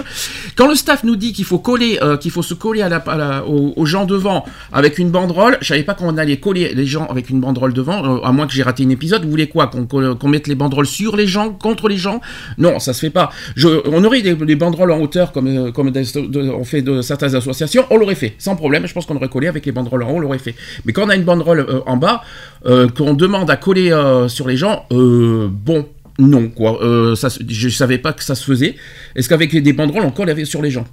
Quand 0.56 0.68
le 0.68 0.74
staff 0.74 1.02
nous 1.04 1.16
dit 1.16 1.32
qu'il 1.32 1.44
faut 1.44 1.58
coller, 1.58 1.98
euh, 2.02 2.16
qu'il 2.16 2.30
faut 2.30 2.42
se 2.42 2.54
coller 2.54 2.82
à 2.82 2.88
la, 2.88 3.44
aux, 3.46 3.86
gens 3.86 4.04
devant 4.04 4.44
avec 4.72 4.98
une 4.98 5.10
banderole, 5.10 5.58
je 5.60 5.68
savais 5.68 5.82
pas 5.82 5.94
qu'on 5.94 6.16
allait 6.16 6.38
coller 6.38 6.74
les 6.74 6.86
gens 6.86 7.06
avec 7.06 7.30
une 7.30 7.40
banderole 7.40 7.72
devant, 7.72 8.04
euh, 8.04 8.24
à 8.24 8.32
moins 8.32 8.46
que 8.46 8.52
j'ai 8.52 8.62
raté 8.62 8.84
un 8.84 8.90
épisode. 8.90 9.24
Vous 9.24 9.30
voulez 9.30 9.48
quoi? 9.48 9.70
Qu'on 9.70 10.28
mette 10.28 10.46
les 10.46 10.54
banderoles 10.54 10.86
sur 10.86 11.16
les 11.16 11.26
gens, 11.26 11.50
contre 11.50 11.88
les 11.88 11.96
gens? 11.96 12.20
Non, 12.58 12.78
ça 12.78 12.92
se 12.92 13.00
fait 13.00 13.10
pas. 13.10 13.30
On 13.64 14.04
aurait 14.04 14.22
des, 14.22 14.34
des 14.34 14.56
banderoles 14.56 14.92
en 14.92 15.00
hauteur 15.00 15.32
comme, 15.32 15.48
euh, 15.48 15.72
comme 15.72 15.92
on 15.94 16.64
fait 16.64 16.82
de 16.82 17.02
certaines 17.02 17.34
associations, 17.34 17.84
on 17.90 17.96
l'aurait 17.96 18.14
fait, 18.14 18.34
sans 18.38 18.56
problème. 18.56 18.86
Je 18.86 18.94
pense 18.94 19.06
qu'on 19.06 19.16
aurait 19.16 19.28
collé 19.28 19.48
avec 19.48 19.66
les 19.66 19.72
banderoles 19.72 20.02
en 20.02 20.10
haut, 20.10 20.16
on 20.16 20.20
l'aurait 20.20 20.38
fait. 20.38 20.54
Mais 20.84 20.92
quand 20.92 21.06
on 21.06 21.08
a 21.08 21.16
une 21.16 21.24
banderole 21.24 21.60
euh, 21.60 21.80
en 21.86 21.96
bas, 21.96 22.22
euh, 22.66 22.75
qu'on 22.96 23.14
demande 23.14 23.50
à 23.50 23.56
coller 23.56 23.92
euh, 23.92 24.28
sur 24.28 24.46
les 24.48 24.56
gens, 24.56 24.86
euh, 24.92 25.48
bon. 25.50 25.86
Non, 26.18 26.48
quoi. 26.48 26.82
Euh, 26.82 27.14
ça, 27.14 27.28
je 27.46 27.68
savais 27.68 27.98
pas 27.98 28.14
que 28.14 28.24
ça 28.24 28.34
se 28.34 28.44
faisait. 28.44 28.76
Est-ce 29.14 29.28
qu'avec 29.28 29.54
des 29.54 29.72
banderoles, 29.74 30.04
on 30.04 30.10
colle 30.10 30.46
sur 30.46 30.62
les 30.62 30.70
gens? 30.70 30.86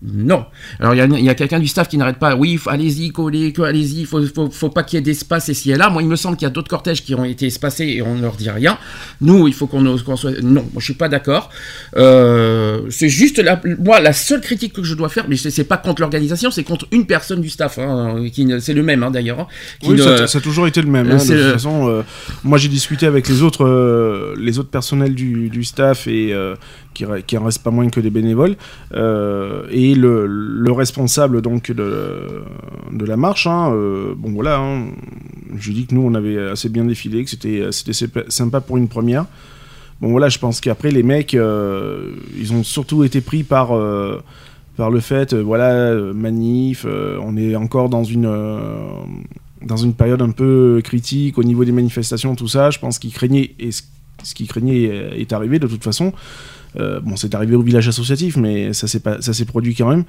Non. 0.00 0.46
Alors 0.78 0.94
il 0.94 1.24
y 1.24 1.28
a, 1.28 1.34
quelqu'un 1.34 1.58
du 1.58 1.66
staff 1.66 1.88
qui 1.88 1.98
n'arrête 1.98 2.18
pas. 2.18 2.36
Oui, 2.36 2.60
allez-y, 2.66 3.10
collez, 3.10 3.52
allez-y. 3.64 4.04
Faut, 4.04 4.24
faut, 4.26 4.48
faut 4.48 4.68
pas 4.70 4.84
qu'il 4.84 4.96
y 4.96 5.00
ait 5.00 5.02
d'espace 5.02 5.48
ici 5.48 5.72
et 5.72 5.76
là. 5.76 5.90
Moi, 5.90 6.02
il 6.02 6.08
me 6.08 6.14
semble 6.14 6.36
qu'il 6.36 6.46
y 6.46 6.50
a 6.50 6.52
d'autres 6.52 6.68
cortèges 6.70 7.02
qui 7.02 7.16
ont 7.16 7.24
été 7.24 7.46
espacés 7.46 7.86
et 7.86 8.02
on 8.02 8.14
ne 8.14 8.22
leur 8.22 8.36
dit 8.36 8.48
rien. 8.48 8.78
Nous, 9.20 9.48
il 9.48 9.54
faut 9.54 9.66
qu'on 9.66 9.98
qu'on 9.98 10.16
soit. 10.16 10.40
Non, 10.40 10.62
moi 10.62 10.78
je 10.78 10.84
suis 10.84 10.94
pas 10.94 11.08
d'accord. 11.08 11.50
Euh, 11.96 12.82
c'est 12.90 13.08
juste 13.08 13.38
la, 13.38 13.60
moi 13.80 13.98
la 13.98 14.12
seule 14.12 14.40
critique 14.40 14.72
que 14.72 14.84
je 14.84 14.94
dois 14.94 15.08
faire, 15.08 15.26
mais 15.28 15.36
c'est 15.36 15.64
pas 15.64 15.76
contre 15.78 16.00
l'organisation, 16.02 16.52
c'est 16.52 16.64
contre 16.64 16.86
une 16.92 17.06
personne 17.06 17.40
du 17.40 17.48
staff. 17.50 17.78
Hein, 17.78 18.24
qui 18.32 18.48
c'est 18.60 18.74
le 18.74 18.84
même 18.84 19.02
hein, 19.02 19.10
d'ailleurs. 19.10 19.40
hein, 19.40 19.46
qui 19.80 19.90
Oui, 19.90 19.96
ne- 19.96 20.02
ça, 20.02 20.26
ça 20.28 20.38
a 20.38 20.40
toujours 20.40 20.68
été 20.68 20.80
le 20.80 20.88
même. 20.88 21.10
Euh, 21.10 21.14
de 21.14 21.18
toute 21.18 21.52
façon, 21.54 21.88
euh, 21.88 22.02
moi 22.44 22.58
j'ai 22.58 22.68
discuté 22.68 23.06
avec 23.06 23.28
les 23.28 23.42
autres, 23.42 23.64
euh, 23.64 24.36
les 24.38 24.60
autres 24.60 24.70
personnels 24.70 25.14
du, 25.16 25.48
du 25.48 25.64
staff 25.64 26.06
et 26.06 26.32
qui, 27.26 27.36
en 27.38 27.44
reste 27.44 27.62
pas 27.62 27.70
moins 27.70 27.88
que 27.88 28.00
des 28.00 28.10
bénévoles 28.10 28.56
euh, 28.94 29.62
et 29.70 29.94
le, 29.94 30.26
le 30.26 30.72
responsable 30.72 31.40
donc 31.42 31.70
de, 31.70 32.42
de 32.92 33.04
la 33.04 33.16
marche. 33.16 33.46
hein, 33.46 33.70
euh, 33.72 34.14
bon 34.16 34.32
voilà, 34.32 34.58
hein, 34.58 34.86
je 35.56 35.72
dis 35.72 35.86
que 35.86 35.94
nous 35.94 36.02
on 36.02 36.14
avait 36.14 36.38
assez 36.50 36.68
bien 36.68 36.84
défilé, 36.84 37.24
que 37.24 37.30
c'était 37.30 37.62
sympa- 38.28 38.60
pour 38.60 38.76
une 38.76 38.88
première. 38.88 39.26
Bon 40.00 40.10
voilà, 40.10 40.28
je 40.28 40.38
pense 40.38 40.60
qu'après 40.60 40.90
les 40.90 41.02
mecs, 41.02 41.34
euh, 41.34 42.12
ils 42.38 42.52
ont 42.52 42.62
surtout 42.62 43.04
été 43.04 43.20
pris 43.20 43.42
par 43.42 43.68
par 44.76 44.90
le 44.90 45.00
fait, 45.00 45.34
voilà, 45.34 45.94
manif, 46.14 46.86
on 46.86 47.36
est 47.36 47.56
encore 47.56 47.88
dans 47.88 48.04
une 48.04 48.30
dans 49.60 49.76
une 49.76 49.92
période 49.94 50.22
un 50.22 50.30
peu 50.30 50.80
critique 50.84 51.36
au 51.36 51.42
niveau 51.42 51.64
des 51.64 51.72
manifestations, 51.72 52.36
tout 52.36 52.46
ça. 52.46 52.70
Je 52.70 52.78
pense 52.78 52.98
qu'ils 53.00 53.12
craignaient 53.12 53.50
et 53.58 53.72
ce 53.72 53.82
ce 54.24 54.34
qu'ils 54.34 54.48
craignaient 54.48 55.12
est 55.16 55.32
arrivé 55.32 55.60
de 55.60 55.68
toute 55.68 55.84
façon. 55.84 56.12
Euh, 56.78 57.00
bon, 57.00 57.16
c'est 57.16 57.34
arrivé 57.34 57.56
au 57.56 57.62
village 57.62 57.88
associatif, 57.88 58.36
mais 58.36 58.72
ça 58.72 58.86
s'est 58.86 59.00
pas, 59.00 59.20
ça 59.20 59.32
s'est 59.32 59.44
produit 59.44 59.74
quand 59.74 59.88
même. 59.88 60.04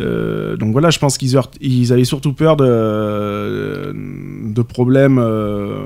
Euh, 0.00 0.56
donc 0.56 0.72
voilà, 0.72 0.90
je 0.90 0.98
pense 0.98 1.18
qu'ils 1.18 1.38
ils 1.60 1.92
avaient 1.92 2.04
surtout 2.04 2.32
peur 2.32 2.56
de, 2.56 3.92
de 3.94 4.62
problèmes, 4.62 5.18
euh, 5.18 5.78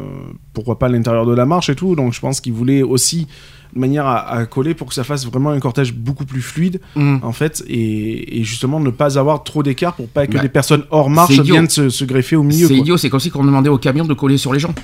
pourquoi 0.52 0.78
pas 0.78 0.86
à 0.86 0.88
l'intérieur 0.88 1.26
de 1.26 1.34
la 1.34 1.46
marche 1.46 1.68
et 1.70 1.74
tout. 1.74 1.94
Donc 1.94 2.12
je 2.12 2.20
pense 2.20 2.40
qu'ils 2.40 2.52
voulaient 2.52 2.82
aussi 2.82 3.26
de 3.74 3.80
manière 3.80 4.06
à, 4.06 4.26
à 4.30 4.46
coller 4.46 4.72
pour 4.74 4.88
que 4.88 4.94
ça 4.94 5.04
fasse 5.04 5.26
vraiment 5.26 5.50
un 5.50 5.60
cortège 5.60 5.92
beaucoup 5.92 6.24
plus 6.24 6.40
fluide 6.40 6.80
Mm. 6.96 7.18
en 7.22 7.32
fait 7.32 7.62
et, 7.68 8.40
et 8.40 8.44
justement 8.44 8.80
ne 8.80 8.88
pas 8.88 9.18
avoir 9.18 9.44
trop 9.44 9.62
d'écart 9.62 9.94
pour 9.94 10.08
pas 10.08 10.26
que 10.26 10.32
Bah, 10.32 10.40
des 10.40 10.48
personnes 10.48 10.84
hors 10.90 11.10
marche 11.10 11.38
viennent 11.40 11.68
se, 11.68 11.90
se 11.90 12.04
greffer 12.06 12.36
au 12.36 12.42
milieu. 12.42 12.66
C'est 12.66 12.76
idiot, 12.76 12.96
c'est 12.96 13.10
comme 13.10 13.20
si 13.20 13.30
on 13.34 13.44
demandait 13.44 13.68
au 13.68 13.76
camion 13.76 14.06
de 14.06 14.14
coller 14.14 14.38
sur 14.38 14.54
les 14.54 14.58
gens. 14.58 14.74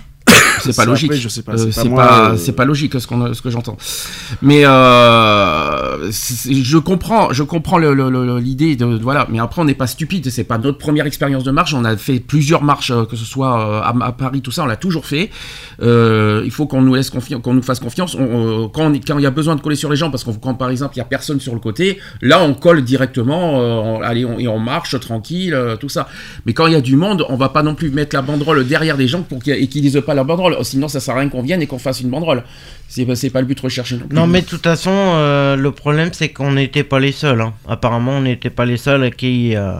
C'est 0.72 0.76
pas 0.76 0.84
logique. 0.84 1.10
après, 1.10 1.20
je 1.20 1.28
sais 1.28 1.42
pas, 1.42 1.52
Euh, 1.52 1.56
c'est 1.58 1.66
pas 1.66 1.82
c'est 1.82 1.88
moi, 1.88 2.06
pas, 2.06 2.30
euh, 2.30 2.36
c'est 2.36 2.52
pas 2.52 2.64
logique 2.64 3.00
ce, 3.00 3.06
qu'on, 3.06 3.32
ce 3.34 3.42
que 3.42 3.50
j'entends. 3.50 3.76
Mais 4.42 4.64
euh, 4.64 6.10
je 6.10 6.78
comprends, 6.78 7.32
je 7.32 7.42
comprends 7.42 7.78
l'idée 7.78 8.76
de 8.76 8.84
voilà. 9.00 9.26
Mais 9.30 9.38
après, 9.40 9.62
on 9.62 9.64
n'est 9.64 9.74
pas 9.74 9.86
stupide. 9.86 10.30
C'est 10.30 10.44
pas 10.44 10.58
notre 10.58 10.78
première 10.78 11.06
expérience 11.06 11.44
de 11.44 11.50
marche. 11.50 11.74
On 11.74 11.84
a 11.84 11.96
fait 11.96 12.20
plusieurs 12.20 12.62
marches, 12.62 12.92
que 13.10 13.16
ce 13.16 13.24
soit 13.24 13.84
à, 13.84 13.94
à 14.04 14.12
Paris, 14.12 14.40
tout 14.42 14.50
ça, 14.50 14.62
on 14.64 14.66
l'a 14.66 14.76
toujours 14.76 15.06
fait. 15.06 15.30
Il 15.80 16.50
faut 16.50 16.66
qu'on 16.66 16.82
nous 16.82 16.94
laisse 16.94 17.10
confiance, 17.10 17.42
qu'on 17.42 17.54
nous 17.54 17.62
fasse 17.62 17.80
confiance. 17.80 18.14
On- 18.14 18.68
quand 18.68 18.92
il 18.92 19.20
y 19.22 19.26
a 19.26 19.30
besoin 19.30 19.56
de 19.56 19.60
coller 19.60 19.76
sur 19.76 19.90
les 19.90 19.96
gens, 19.96 20.10
parce 20.10 20.24
que 20.24 20.30
quand 20.30 20.54
par 20.54 20.70
exemple 20.70 20.94
il 20.96 20.98
y 20.98 21.02
a 21.02 21.04
personne 21.04 21.40
sur 21.40 21.54
le 21.54 21.60
côté, 21.60 21.98
là 22.22 22.42
on 22.42 22.54
colle 22.54 22.82
directement. 22.82 23.60
euh, 23.60 23.74
on- 23.74 24.00
allez, 24.02 24.24
on, 24.24 24.38
et 24.38 24.48
on 24.48 24.58
marche 24.58 24.98
tranquille, 25.00 25.54
euh, 25.54 25.76
tout 25.76 25.88
ça. 25.88 26.08
Mais 26.46 26.52
quand 26.52 26.66
il 26.66 26.72
y 26.72 26.76
a 26.76 26.80
du 26.80 26.96
monde, 26.96 27.24
on 27.28 27.36
va 27.36 27.48
pas 27.48 27.62
non 27.62 27.74
plus 27.74 27.90
mettre 27.90 28.14
la 28.16 28.22
banderole 28.22 28.66
derrière 28.66 28.96
des 28.96 29.08
gens 29.08 29.22
pour 29.22 29.42
qu'ils, 29.42 29.54
et 29.54 29.66
qu'ils 29.68 29.82
lisent 29.82 30.02
pas 30.04 30.14
la 30.14 30.24
banderole. 30.24 30.53
Sinon, 30.62 30.88
ça 30.88 31.00
sert 31.00 31.16
à 31.16 31.20
rien 31.20 31.28
qu'on 31.28 31.42
vienne 31.42 31.62
et 31.62 31.66
qu'on 31.66 31.78
fasse 31.78 32.00
une 32.00 32.10
banderole. 32.10 32.44
C'est, 32.88 33.04
pas- 33.06 33.14
pas 33.32 33.40
le 33.40 33.46
but 33.46 33.58
recherché. 33.58 33.96
Non. 33.96 34.02
Non, 34.10 34.26
mais 34.26 34.42
de 34.42 34.46
toute 34.46 34.62
façon, 34.62 34.90
euh, 34.92 35.56
le 35.56 35.70
problème, 35.72 36.10
c'est 36.12 36.28
qu'on 36.28 36.52
n'était 36.52 36.84
pas 36.84 37.00
les 37.00 37.12
seuls. 37.12 37.40
hein. 37.40 37.54
Apparemment, 37.68 38.12
on 38.18 38.20
n'était 38.20 38.50
pas 38.50 38.64
les 38.66 38.76
seuls 38.76 39.02
à 39.02 39.10
qui, 39.10 39.56
euh, 39.56 39.74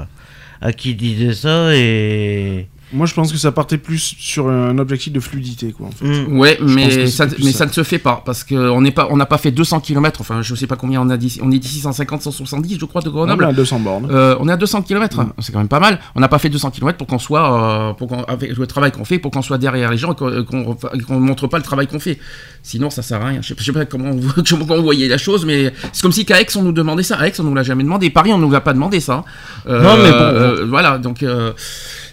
à 0.61 0.73
qui 0.73 0.95
disait 0.95 1.35
ça 1.35 1.75
et. 1.75 2.67
Moi, 2.93 3.07
je 3.07 3.15
pense 3.15 3.33
que 3.33 3.39
ça 3.39 3.51
partait 3.51 3.79
plus 3.79 4.15
sur 4.19 4.49
un 4.49 4.79
objectif 4.79 5.13
de 5.13 5.19
fluidité, 5.19 5.73
quoi. 5.73 5.89
En 5.89 5.91
fait. 5.91 6.05
Mm. 6.07 6.39
Ouais, 6.39 6.59
mais, 6.63 7.07
ça, 7.09 7.27
plus 7.27 7.43
mais 7.45 7.51
ça. 7.53 7.59
ça 7.59 7.67
ne 7.67 7.73
se 7.73 7.83
fait 7.83 7.99
pas 7.99 8.23
parce 8.25 8.45
qu'on 8.45 8.81
n'est 8.81 8.93
pas, 8.93 9.09
on 9.11 9.17
n'a 9.17 9.27
pas 9.27 9.39
fait 9.39 9.51
200 9.51 9.81
km. 9.81 10.21
Enfin, 10.21 10.43
je 10.43 10.55
sais 10.55 10.67
pas 10.69 10.77
combien 10.77 11.01
on 11.01 11.11
a 11.11 11.17
dit. 11.17 11.39
On 11.43 11.51
est 11.51 11.59
d'ici 11.59 11.81
150, 11.81 12.23
170, 12.23 12.79
je 12.79 12.85
crois, 12.85 13.01
de 13.01 13.09
On 13.09 13.13
Grenoble. 13.13 13.45
est 13.45 13.49
à 13.49 13.53
200 13.53 13.81
bornes. 13.81 14.09
Euh, 14.11 14.37
on 14.39 14.49
est 14.49 14.53
à 14.53 14.57
200 14.57 14.83
km, 14.83 15.23
Mm. 15.23 15.33
c'est 15.41 15.51
quand 15.53 15.59
même 15.59 15.69
pas 15.69 15.81
mal. 15.81 15.99
On 16.15 16.21
n'a 16.21 16.29
pas 16.29 16.39
fait 16.39 16.51
200 16.51 16.71
km 16.71 16.97
pour 16.99 17.07
qu'on 17.09 17.19
soit, 17.19 17.91
euh, 17.91 17.93
pour 17.95 18.09
qu'on, 18.09 18.23
avec 18.25 18.57
le 18.57 18.67
travail 18.67 18.93
qu'on 18.93 19.05
fait, 19.05 19.19
pour 19.19 19.33
qu'on 19.33 19.43
soit 19.43 19.59
derrière 19.59 19.91
les 19.91 19.97
gens 19.99 20.13
et 20.13 20.17
qu'on, 20.45 20.77
qu'on 21.07 21.21
montre 21.21 21.47
pas 21.49 21.57
le 21.59 21.65
travail 21.65 21.87
qu'on 21.89 21.99
fait. 22.01 22.19
Sinon, 22.63 22.91
ça 22.91 23.03
sert 23.03 23.21
à 23.21 23.27
rien. 23.29 23.43
Je 23.43 23.49
sais, 23.49 23.55
pas- 23.55 23.61
je 23.61 23.67
sais 23.67 23.73
pas 23.73 23.85
comment 23.87 24.11
vous, 24.13 24.31
comment 24.49 24.77
vous 24.77 24.83
voyez 24.83 25.09
la 25.09 25.19
chose, 25.19 25.45
mais 25.45 25.73
c'est 25.93 26.03
comme 26.03 26.13
si 26.13 26.25
qu'à 26.25 26.41
Aix 26.41 26.47
on 26.57 26.63
nous 26.63 26.73
demandait 26.73 27.03
ça. 27.03 27.17
À 27.17 27.27
Aix 27.27 27.33
on 27.41 27.43
nous 27.43 27.55
l'a 27.55 27.63
jamais 27.65 27.83
demandé. 27.83 28.09
Paris 28.11 28.33
on 28.33 28.39
nous 28.39 28.51
l'a 28.51 28.61
pas 28.61 28.73
demandé 28.73 29.01
ça. 29.01 29.25
Euh, 29.67 29.83
Non, 29.83 29.97
mais 29.97 30.11
bon. 30.11 30.17
euh, 30.19 30.65
voilà, 30.69 30.99
donc 30.99 31.23
euh, 31.23 31.53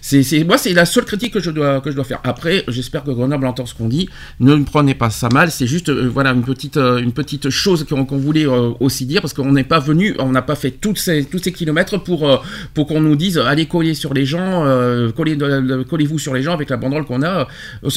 c'est, 0.02 0.42
moi 0.44 0.58
c'est 0.58 0.72
la 0.72 0.84
seule 0.84 1.04
critique 1.04 1.32
que 1.32 1.40
je 1.40 1.50
dois, 1.50 1.80
que 1.80 1.90
je 1.90 1.94
dois 1.94 2.04
faire. 2.04 2.18
Après, 2.24 2.64
j'espère 2.66 3.04
que 3.04 3.12
Grenoble 3.12 3.46
entend 3.46 3.66
ce 3.66 3.74
qu'on 3.74 3.88
dit. 3.88 4.08
Ne 4.40 4.56
me 4.56 4.64
prenez 4.64 4.94
pas 4.94 5.10
ça 5.10 5.28
mal. 5.28 5.52
C'est 5.52 5.68
juste, 5.68 5.90
euh, 5.90 6.10
voilà, 6.12 6.32
une 6.32 6.42
petite, 6.42 6.76
euh, 6.76 6.98
une 6.98 7.12
petite 7.12 7.50
chose 7.50 7.86
qu'on, 7.88 8.04
voulait 8.04 8.46
euh, 8.46 8.72
aussi 8.80 9.06
dire 9.06 9.20
parce 9.20 9.32
qu'on 9.32 9.52
n'est 9.52 9.62
pas 9.62 9.78
venu, 9.78 10.16
on 10.18 10.30
n'a 10.30 10.42
pas 10.42 10.56
fait 10.56 10.76
ces, 10.96 11.24
tous 11.24 11.38
ces 11.38 11.52
kilomètres 11.52 11.98
pour, 11.98 12.42
pour 12.74 12.86
qu'on 12.88 13.00
nous 13.00 13.14
dise 13.14 13.38
allez 13.38 13.66
coller 13.66 13.94
sur 13.94 14.12
les 14.12 14.24
gens, 14.24 14.64
de- 14.64 15.84
collez-vous 15.84 16.18
sur 16.18 16.34
les 16.34 16.42
gens 16.42 16.52
avec 16.52 16.68
la 16.70 16.76
banderole 16.76 17.04
qu'on 17.04 17.22
a. 17.22 17.46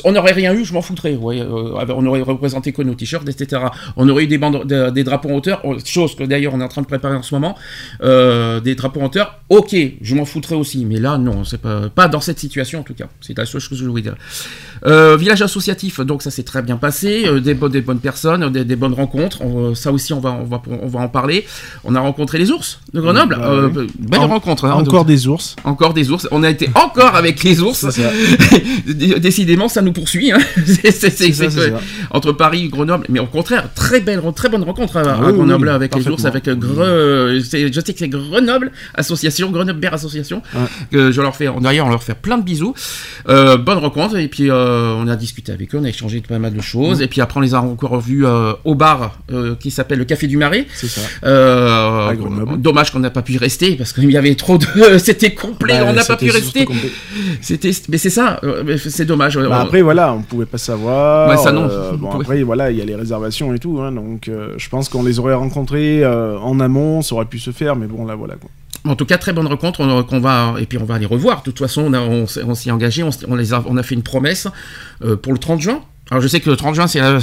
On 0.04 0.12
n'aurait 0.12 0.34
rien 0.34 0.54
eu, 0.54 0.64
je 0.64 0.74
m'en 0.74 0.84
foutrais. 0.84 1.18
on 1.20 2.06
aurait 2.06 2.22
représenté 2.22 2.72
que 2.72 2.84
nos 2.84 2.94
t-shirts, 2.94 3.28
etc. 3.28 3.64
On 3.98 4.08
aurait 4.10 4.26
eu 4.26 4.28
des, 4.28 4.38
bandes, 4.38 4.66
des, 4.68 5.04
drapeaux 5.04 5.30
en 5.30 5.36
hauteur, 5.38 5.64
chose 5.84 6.16
que 6.16 6.24
d'ailleurs 6.24 6.54
on 6.54 6.62
est 6.62 6.64
en 6.64 6.68
train 6.68 6.84
de 6.84 6.88
préparer 6.88 7.16
en 7.16 7.24
ce 7.24 7.34
moment. 7.34 7.56
Des 8.02 8.76
drapeaux 8.76 9.02
en 9.02 9.06
hauteur, 9.06 9.40
ok, 9.50 9.76
je 10.02 10.16
m'en 10.16 10.26
foutrais 10.26 10.56
aussi. 10.56 10.86
Mais 10.86 11.00
là, 11.00 11.18
non, 11.18 11.44
c'est 11.44 11.62
pas, 11.62 11.90
pas 11.96 12.08
dans 12.08 12.22
cette 12.22 12.40
situation 12.40 12.82
en 12.82 12.84
tout 12.84 12.94
cas. 12.94 13.08
C'est 13.22 13.38
la 13.38 13.46
seule 13.46 13.62
chose 13.62 13.70
que 13.80 13.84
je 13.84 13.90
voulais 13.90 14.02
dire. 14.02 14.16
Euh, 14.86 15.18
village 15.18 15.42
associatif, 15.42 16.00
donc 16.00 16.22
ça 16.22 16.30
s'est 16.32 16.44
très 16.44 16.62
bien 16.62 16.78
passé, 16.78 17.24
euh, 17.26 17.40
des, 17.40 17.54
bonnes, 17.56 17.72
des 17.72 17.82
bonnes 17.82 18.00
personnes, 18.00 18.50
des, 18.52 18.64
des 18.66 18.76
bonnes 18.76 18.94
rencontres. 18.94 19.42
On- 19.42 19.74
ça 19.76 19.92
aussi, 19.92 20.14
on 20.14 20.20
va, 20.20 20.32
on 20.32 20.44
va, 20.46 20.62
on 20.84 20.88
va 20.88 21.00
en 21.00 21.08
parler. 21.08 21.46
On 21.84 21.96
a 21.96 22.00
rencontré 22.00 22.38
les 22.38 22.52
ours 22.52 22.80
de 22.94 23.02
Grenoble. 23.02 23.36
Bah 23.40 23.48
Euh, 23.50 23.70
oui. 23.76 23.88
belle 23.98 24.20
En- 24.20 24.28
rencontre. 24.28 24.66
hein, 24.66 24.72
Encore 24.74 25.00
donc- 25.00 25.08
des 25.08 25.28
ours. 25.28 25.56
encore 25.64 25.94
des 25.94 26.12
ours. 26.12 26.28
On 26.32 26.44
a 26.44 26.50
été 26.50 26.70
encore 26.76 27.16
avec 27.16 27.44
les 27.44 27.62
ours. 27.62 27.86
Décidément, 28.86 29.68
ça 29.70 29.82
nous 29.82 29.94
poursuit. 29.94 30.32
hein. 30.32 30.38
Ça, 30.92 31.62
entre 32.12 32.32
Paris 32.32 32.66
et 32.66 32.70
Grenoble, 32.70 33.06
mais 33.10 33.20
au 33.20 33.26
contraire, 33.26 33.70
très 33.74 34.00
belle, 34.02 34.22
très 34.36 34.50
bonne 34.50 34.64
rencontre 34.64 34.98
à, 34.98 35.02
Ah 35.06 35.20
oui, 35.26 35.34
Grenoble 35.34 35.68
oui, 35.68 35.74
avec 35.74 35.96
les 35.96 36.08
ours, 36.08 36.26
avec 36.26 36.48
euh, 36.48 36.56
Gre- 36.56 37.40
je 37.40 37.80
sais 37.82 37.94
que 37.94 38.00
c'est 38.00 38.08
Grenoble 38.10 38.72
Association, 38.96 39.50
Grenoble 39.52 39.80
Bear 39.80 39.94
Association, 39.94 40.42
que 40.92 41.12
je 41.12 41.22
leur 41.22 41.36
fais, 41.36 41.50
d'ailleurs, 41.62 41.88
on 41.88 41.90
leur 41.90 42.04
fait 42.04 42.16
plein 42.16 42.38
de 42.38 42.44
bisous. 42.44 42.74
Euh, 43.30 43.58
bonne 43.58 43.78
rencontre 43.80 44.18
et 44.18 44.28
puis 44.28 44.50
euh, 44.50 44.75
on 44.98 45.08
a 45.08 45.16
discuté 45.16 45.52
avec 45.52 45.74
eux, 45.74 45.80
on 45.80 45.84
a 45.84 45.90
échangé 45.90 46.22
pas 46.22 46.40
mal 46.40 46.54
de 46.54 46.62
choses 46.62 47.02
et 47.02 47.08
puis 47.08 47.22
après 47.22 47.38
on 47.40 47.42
les 47.42 47.54
a 47.54 47.62
encore 47.62 47.92
revus 47.92 48.26
euh, 48.26 48.54
au 48.64 48.76
bar 48.76 49.20
euh, 49.32 49.56
qui 49.56 49.72
s'appelle 49.72 50.00
le 50.00 50.06
Café 50.06 50.28
du 50.28 50.38
Marais. 50.38 50.66
C'est 50.74 50.88
ça. 50.88 51.02
Euh, 51.24 52.14
dommage 52.58 52.92
qu'on 52.92 53.00
n'a 53.00 53.10
pas 53.10 53.22
pu 53.22 53.34
y 53.34 53.38
rester 53.38 53.76
parce 53.76 53.94
qu'il 53.94 54.10
y 54.12 54.18
avait 54.18 54.36
trop 54.36 54.58
de, 54.58 54.66
c'était 54.98 55.34
complet, 55.34 55.80
Bah, 55.80 55.86
on 55.90 55.94
n'a 55.94 56.04
pas 56.04 56.18
pu 56.18 56.30
rester. 56.32 56.68
C'était, 57.42 57.72
mais 57.90 57.98
c'est 57.98 58.10
ça, 58.10 58.40
euh, 58.44 58.78
c'est 58.78 59.06
dommage. 59.06 59.38
Bah 59.38 59.44
Euh, 59.44 59.52
après 59.64 59.82
voilà, 59.82 60.14
on 60.14 60.22
pouvait 60.22 60.46
pas 60.46 60.58
savoir. 60.58 61.30
Ouais, 61.30 61.38
ça, 61.38 61.52
non. 61.52 61.68
Euh, 61.70 61.92
On 61.94 61.98
bon 61.98 62.10
pouvait- 62.12 62.24
après 62.26 62.44
voilà, 62.44 62.72
il 62.72 62.78
y 62.78 62.82
a 62.82 62.86
les 62.86 62.96
réservations 62.96 63.54
et 63.54 63.60
tout, 63.60 63.80
hein, 63.82 63.92
donc 63.92 64.28
euh, 64.28 64.54
je 64.58 64.70
pense 64.70 64.90
qu'on 64.90 65.04
les 65.04 65.20
aurait 65.20 65.34
rencontrés 65.34 66.04
euh, 66.04 66.38
en 66.40 66.60
amont, 66.60 67.02
ça 67.02 67.16
aurait 67.16 67.26
pu 67.26 67.40
se 67.40 67.52
faire, 67.52 67.76
mais 67.76 67.88
bon 67.88 68.06
là 68.06 68.16
voilà 68.16 68.36
quoi. 68.36 68.50
En 68.86 68.96
tout 68.96 69.06
cas, 69.06 69.18
très 69.18 69.34
bonne 69.34 69.48
rencontre 69.48 69.82
on- 69.82 70.20
va 70.20 70.56
et 70.60 70.66
puis 70.66 70.78
on 70.78 70.86
va 70.86 70.98
les 71.00 71.06
revoir. 71.06 71.40
De 71.40 71.44
toute 71.46 71.60
façon, 71.60 71.82
on, 71.88 71.94
a- 71.94 72.00
on 72.02 72.28
s'est- 72.28 72.44
on 72.44 72.54
s'y 72.56 72.70
est 72.70 72.72
engagé, 72.72 73.04
on, 73.28 73.36
les 73.36 73.54
a, 73.54 73.64
on 73.68 73.78
a 73.78 73.84
fait 73.84 73.96
une 73.96 74.04
promesse 74.04 74.48
euh, 75.04 75.16
pour 75.16 75.34
le 75.34 75.40
30 75.40 75.60
juin. 75.62 75.82
Alors 76.12 76.22
je 76.22 76.28
sais 76.28 76.40
que 76.40 76.50
le 76.52 76.56
30 76.56 76.76
juin 76.76 76.86
c'est 76.86 77.00
la, 77.00 77.18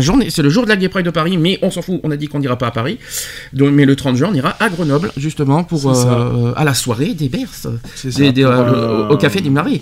journée, 0.00 0.28
c'est 0.28 0.42
le 0.42 0.48
jour 0.50 0.64
de 0.64 0.68
la 0.68 0.74
Gay 0.74 0.88
Pride 0.88 1.06
de 1.06 1.10
Paris, 1.10 1.36
mais 1.38 1.60
on 1.62 1.70
s'en 1.70 1.82
fout. 1.82 2.00
On 2.02 2.10
a 2.10 2.16
dit 2.16 2.26
qu'on 2.26 2.40
n'ira 2.40 2.58
pas 2.58 2.66
à 2.66 2.70
Paris. 2.72 2.98
Donc, 3.52 3.70
mais 3.72 3.84
le 3.84 3.94
30 3.94 4.16
juin, 4.16 4.30
on 4.32 4.34
ira 4.34 4.56
à 4.58 4.68
Grenoble 4.70 5.12
justement 5.16 5.62
pour 5.62 5.78
euh, 6.08 6.52
à 6.56 6.64
la 6.64 6.74
soirée 6.74 7.14
des 7.14 7.28
Berces, 7.28 7.68
des- 8.18 8.32
des- 8.32 8.42
euh, 8.44 9.08
au 9.08 9.16
café 9.16 9.40
des 9.40 9.50
Marais. 9.50 9.80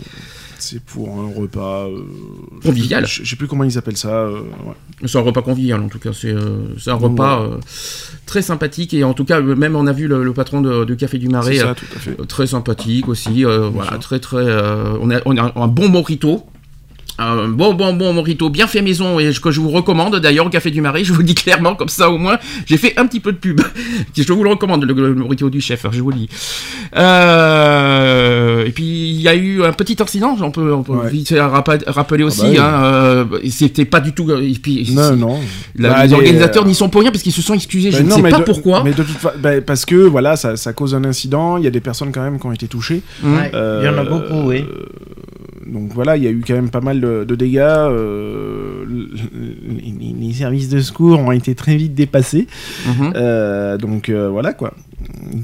C'est 0.63 0.81
pour 0.81 1.09
un 1.19 1.33
repas 1.41 1.87
euh, 1.89 2.05
Convivial. 2.63 3.05
Je 3.07 3.29
sais 3.29 3.37
plus 3.37 3.49
comment 3.49 3.65
ils 3.65 3.77
appellent 3.79 3.97
ça. 3.97 4.11
euh, 4.11 4.41
ouais. 4.65 4.75
C'est 5.09 5.19
un 5.19 5.23
repas 5.23 5.43
convivial 5.43 5.81
en 5.81 5.89
tout 5.89 5.99
cas. 5.99 6.13
C'est 6.13 6.33
euh, 6.33 6.69
un 6.87 6.95
repas 6.95 7.49
très 8.27 8.43
sympathique 8.43 8.95
et 8.95 9.03
en 9.03 9.13
tout 9.13 9.25
cas 9.25 9.41
même 9.41 9.75
on 9.75 9.87
a 9.89 9.93
vu 9.93 10.07
le, 10.07 10.23
le 10.23 10.33
patron 10.33 10.61
de, 10.61 10.85
de 10.85 10.95
Café 10.95 11.19
du 11.19 11.29
Marais. 11.29 11.55
C'est 11.57 11.61
ça, 11.63 11.75
tout 11.75 11.85
à 11.97 11.99
fait. 11.99 12.27
Très 12.29 12.47
sympathique 12.47 13.09
aussi 13.09 13.43
voilà 13.45 13.91
sûr. 13.91 13.99
très 13.99 14.21
très 14.21 14.45
on 15.01 15.11
a 15.11 15.21
on 15.25 15.37
a 15.37 15.53
un 15.57 15.69
bon 15.69 15.89
mojito 15.89 16.45
un 17.25 17.49
bon 17.49 17.75
bon 17.75 17.93
bon 17.95 18.13
mojito 18.13 18.51
bien 18.51 18.67
fait 18.67 18.83
maison 18.83 19.19
et 19.19 19.33
que 19.33 19.51
je 19.51 19.61
vous 19.61 19.71
recommande 19.71 20.17
d'ailleurs 20.21 20.47
au 20.47 20.51
café 20.51 20.71
du 20.71 20.81
Marais 20.81 21.05
je 21.05 21.13
vous 21.13 21.19
le 21.21 21.25
dis 21.25 21.35
clairement 21.35 21.75
comme 21.75 21.89
ça 21.89 22.11
au 22.11 22.19
moins 22.19 22.39
j'ai 22.67 22.77
fait 22.77 22.95
un 22.99 23.07
petit 23.07 23.21
peu 23.21 23.33
de 23.33 23.39
pub 23.39 23.61
je 24.17 24.33
vous 24.33 24.43
le 24.45 24.51
recommande 24.51 24.85
le, 24.85 24.95
le 24.95 25.15
mojito 25.15 25.51
du 25.51 25.61
chef 25.61 25.85
hein, 25.85 25.91
je 25.93 26.01
vous 26.01 26.11
le 26.11 26.17
dis 26.17 26.29
Euh, 26.95 28.65
et 28.67 28.71
puis 28.71 28.85
il 28.85 29.21
y 29.21 29.29
a 29.29 29.35
eu 29.35 29.65
un 29.65 29.73
petit 29.73 29.97
incident 30.01 30.37
on 30.41 30.51
peut, 30.51 30.73
on 30.73 30.83
peut 30.83 30.93
Ouais. 30.93 31.11
vite 31.11 31.35
rappeler 31.39 32.23
aussi 32.25 32.43
bah 32.43 32.49
oui. 32.51 32.59
hein, 32.59 32.85
euh, 32.85 33.25
c'était 33.51 33.85
pas 33.87 34.01
du 34.01 34.13
tout 34.13 34.31
et 34.31 34.53
puis 34.63 34.91
Non 34.93 35.17
non. 35.17 35.41
la- 35.77 35.91
Bah, 35.91 36.07
les 36.07 36.13
organisateurs 36.13 36.65
euh, 36.65 36.67
n'y 36.69 36.75
sont 36.75 36.89
pour 36.89 37.01
rien 37.01 37.11
parce 37.11 37.23
qu'ils 37.23 37.33
se 37.33 37.43
sont 37.43 37.55
excusés 37.55 37.91
je 37.91 37.99
Ben 37.99 38.05
ne 38.05 38.11
non, 38.11 38.17
sais 38.17 38.23
mais 38.23 38.31
pas 38.31 38.39
de- 38.41 38.45
pourquoi 38.45 38.83
Mais 38.85 38.91
de 38.93 39.03
toute 39.03 39.07
façon, 39.17 39.37
parce 39.67 39.85
que 39.87 39.95
voilà, 39.97 40.37
ça, 40.37 40.57
ça 40.57 40.73
cause 40.73 40.95
un 40.95 41.05
incident. 41.05 41.57
Il 41.57 41.65
y 41.65 41.67
a 41.67 41.71
des 41.71 41.81
personnes 41.81 42.13
quand 42.13 42.23
même 42.23 42.39
qui 42.39 42.47
ont 42.47 42.53
été 42.53 42.67
touchées. 42.69 43.03
Ouais, 43.25 43.51
Il 43.53 43.85
y 43.85 43.89
en 43.89 43.97
a 43.99 44.03
Euh, 44.03 44.05
beaucoup, 44.09 44.49
oui. 44.49 44.65
Donc 45.67 45.93
voilà, 45.95 46.17
il 46.17 46.23
y 46.25 46.27
a 46.27 46.31
eu 46.31 46.43
quand 46.47 46.55
même 46.55 46.71
pas 46.71 46.81
mal 46.81 47.01
de, 47.01 47.25
de 47.25 47.35
dégâts. 47.35 47.59
euh, 47.61 48.85
les, 48.89 49.93
les- 49.93 50.27
les 50.27 50.33
services 50.33 50.69
de 50.69 50.81
secours 50.81 51.19
ont 51.21 51.33
été 51.33 51.55
très 51.55 51.77
vite 51.77 51.95
dépassés. 51.95 52.47
Mhm. 52.87 53.13
Euh, 53.17 53.79
donc 53.79 54.09
euh, 54.09 54.29
voilà 54.29 54.53
quoi. 54.53 54.75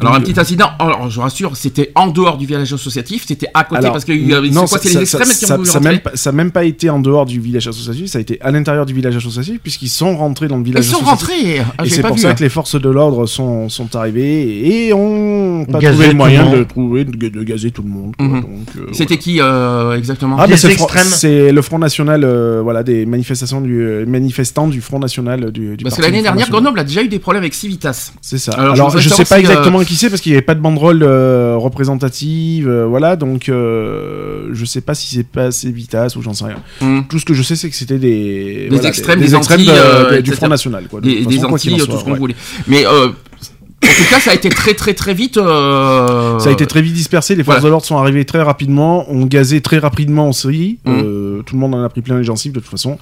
Alors 0.00 0.14
un 0.14 0.20
petit 0.20 0.38
incident, 0.38 0.70
alors 0.78 1.08
je 1.10 1.16
vous 1.16 1.22
rassure, 1.22 1.56
c'était 1.56 1.92
en 1.94 2.08
dehors 2.08 2.36
du 2.38 2.46
village 2.46 2.72
associatif, 2.72 3.24
c'était 3.26 3.48
à 3.54 3.64
côté 3.64 3.78
alors, 3.80 3.92
parce 3.92 4.04
que 4.04 4.12
non, 4.52 4.64
quoi, 4.66 4.78
ça- 4.78 4.88
les 4.88 4.90
ça- 4.94 5.00
extrêmes 5.00 5.28
qui 5.28 5.46
ça- 5.46 5.54
ont 5.54 5.58
voulu 5.58 5.68
ça 5.70 5.80
même 5.80 6.00
ça 6.14 6.30
n'a 6.32 6.36
même 6.36 6.50
pas 6.50 6.64
été 6.64 6.90
en 6.90 6.98
dehors 7.00 7.26
du 7.26 7.40
village 7.40 7.68
associatif, 7.68 8.06
ça 8.06 8.18
a 8.18 8.20
été 8.20 8.40
à 8.40 8.50
l'intérieur 8.50 8.86
du 8.86 8.94
village 8.94 9.16
associatif 9.16 9.60
puisqu'ils 9.62 9.88
sont 9.88 10.16
rentrés 10.16 10.48
dans 10.48 10.56
le 10.56 10.62
Ils 10.62 10.66
village 10.66 10.84
sont 10.84 10.96
associatif. 11.02 11.28
rentrés. 11.28 11.62
Ah, 11.78 11.84
et 11.86 11.90
c'est 11.90 12.02
pas 12.02 12.08
pour 12.08 12.16
vu, 12.16 12.22
ça 12.22 12.30
hein. 12.30 12.34
que 12.34 12.42
les 12.42 12.48
forces 12.48 12.80
de 12.80 12.88
l'ordre 12.88 13.26
sont, 13.26 13.68
sont 13.68 13.94
arrivées 13.96 14.86
et 14.86 14.92
ont 14.92 15.64
pas 15.70 15.78
Gazé 15.78 15.92
trouvé 15.94 16.08
le 16.08 16.14
moyen 16.14 16.50
le 16.50 16.58
de 16.58 16.64
trouver 16.64 17.04
de, 17.04 17.28
de 17.28 17.42
gazer 17.42 17.70
tout 17.70 17.82
le 17.82 17.88
monde. 17.88 18.14
quoi. 18.16 18.26
Mhm. 18.26 18.40
Donc, 18.40 18.50
euh, 18.78 18.86
C'était 18.92 19.18
qui 19.18 19.40
euh, 19.40 19.96
exactement 19.96 20.36
Ah, 20.38 20.46
bah, 20.46 20.56
c'est 20.56 20.68
le 20.68 20.74
Front- 20.74 20.84
extrêmes. 20.86 21.06
c'est 21.12 21.52
le 21.52 21.62
Front 21.62 21.78
National, 21.78 22.24
euh, 22.24 22.60
voilà, 22.62 22.82
des 22.82 23.06
manifestations 23.06 23.60
du 23.60 23.80
euh, 23.80 24.06
manifestants 24.06 24.66
du 24.68 24.80
Front 24.80 24.98
National 24.98 25.52
du, 25.52 25.76
du 25.76 25.84
Parce 25.84 25.96
que 25.96 26.02
l'année 26.02 26.22
dernière. 26.22 26.48
Grenoble 26.50 26.78
a 26.80 26.84
déjà 26.84 27.02
eu 27.02 27.08
des 27.08 27.18
problèmes 27.18 27.42
avec 27.42 27.54
Civitas. 27.54 28.12
C'est 28.22 28.38
ça. 28.38 28.52
Alors, 28.52 28.90
je 28.90 28.98
je 28.98 29.08
sais 29.10 29.24
pas 29.24 29.38
exactement 29.38 29.67
exactement 29.68 29.84
qui 29.84 29.94
c'est 29.96 30.10
parce 30.10 30.20
qu'il 30.22 30.32
n'y 30.32 30.36
avait 30.36 30.44
pas 30.44 30.54
de 30.54 30.60
banderole 30.60 31.02
euh, 31.02 31.56
représentative, 31.56 32.68
euh, 32.68 32.86
voilà, 32.86 33.16
donc 33.16 33.48
euh, 33.48 34.48
je 34.52 34.64
sais 34.64 34.80
pas 34.80 34.94
si 34.94 35.14
c'est 35.14 35.26
pas 35.26 35.44
assez 35.44 35.70
Vitas 35.70 36.14
ou 36.16 36.22
j'en 36.22 36.34
sais 36.34 36.44
rien. 36.46 36.56
Hum. 36.80 37.04
Tout 37.08 37.18
ce 37.18 37.24
que 37.24 37.34
je 37.34 37.42
sais, 37.42 37.56
c'est 37.56 37.68
que 37.70 37.76
c'était 37.76 37.98
des, 37.98 38.64
Des 38.64 38.68
voilà, 38.70 38.88
extrêmes, 38.88 39.20
des, 39.20 39.26
des 39.26 39.34
extrêmes 39.34 39.60
antis, 39.60 39.68
de- 39.68 39.72
euh, 39.74 40.16
de- 40.16 40.20
du. 40.22 40.32
Front 40.32 40.48
National, 40.48 40.86
quoi. 40.88 41.00
de 41.00 41.06
des, 41.08 41.24
des 41.24 41.36
quoi 41.38 41.52
Antilles, 41.52 41.82
en 41.82 41.86
tout 41.86 41.98
ce 41.98 42.04
qu'on 42.04 42.12
ouais. 42.12 42.18
voulait. 42.18 42.36
Mais 42.66 42.86
euh, 42.86 43.08
en 43.08 43.86
tout 43.86 44.10
cas, 44.10 44.20
ça 44.20 44.30
a 44.32 44.34
été 44.34 44.48
très 44.48 44.74
très 44.74 44.94
très 44.94 45.14
vite. 45.14 45.36
euh, 45.36 46.38
Ça 46.38 46.48
a 46.48 46.52
été 46.52 46.66
très 46.66 46.82
vite 46.82 46.94
dispersé, 46.94 47.34
les 47.34 47.44
forces 47.44 47.56
voilà. 47.58 47.64
de 47.64 47.70
l'ordre 47.70 47.86
sont 47.86 47.96
arrivées 47.96 48.24
très 48.24 48.42
rapidement, 48.42 49.10
ont 49.10 49.24
gazé 49.26 49.60
très 49.60 49.78
rapidement 49.78 50.28
aussi. 50.28 50.78
Mhm. 50.84 51.02
Euh, 51.04 51.42
tout 51.42 51.54
le 51.54 51.60
monde 51.60 51.74
en 51.74 51.82
a 51.82 51.88
pris 51.88 52.00
plein 52.02 52.18
les 52.18 52.24
gencives 52.24 52.52
de 52.52 52.60
toute 52.60 52.70
façon. 52.70 52.98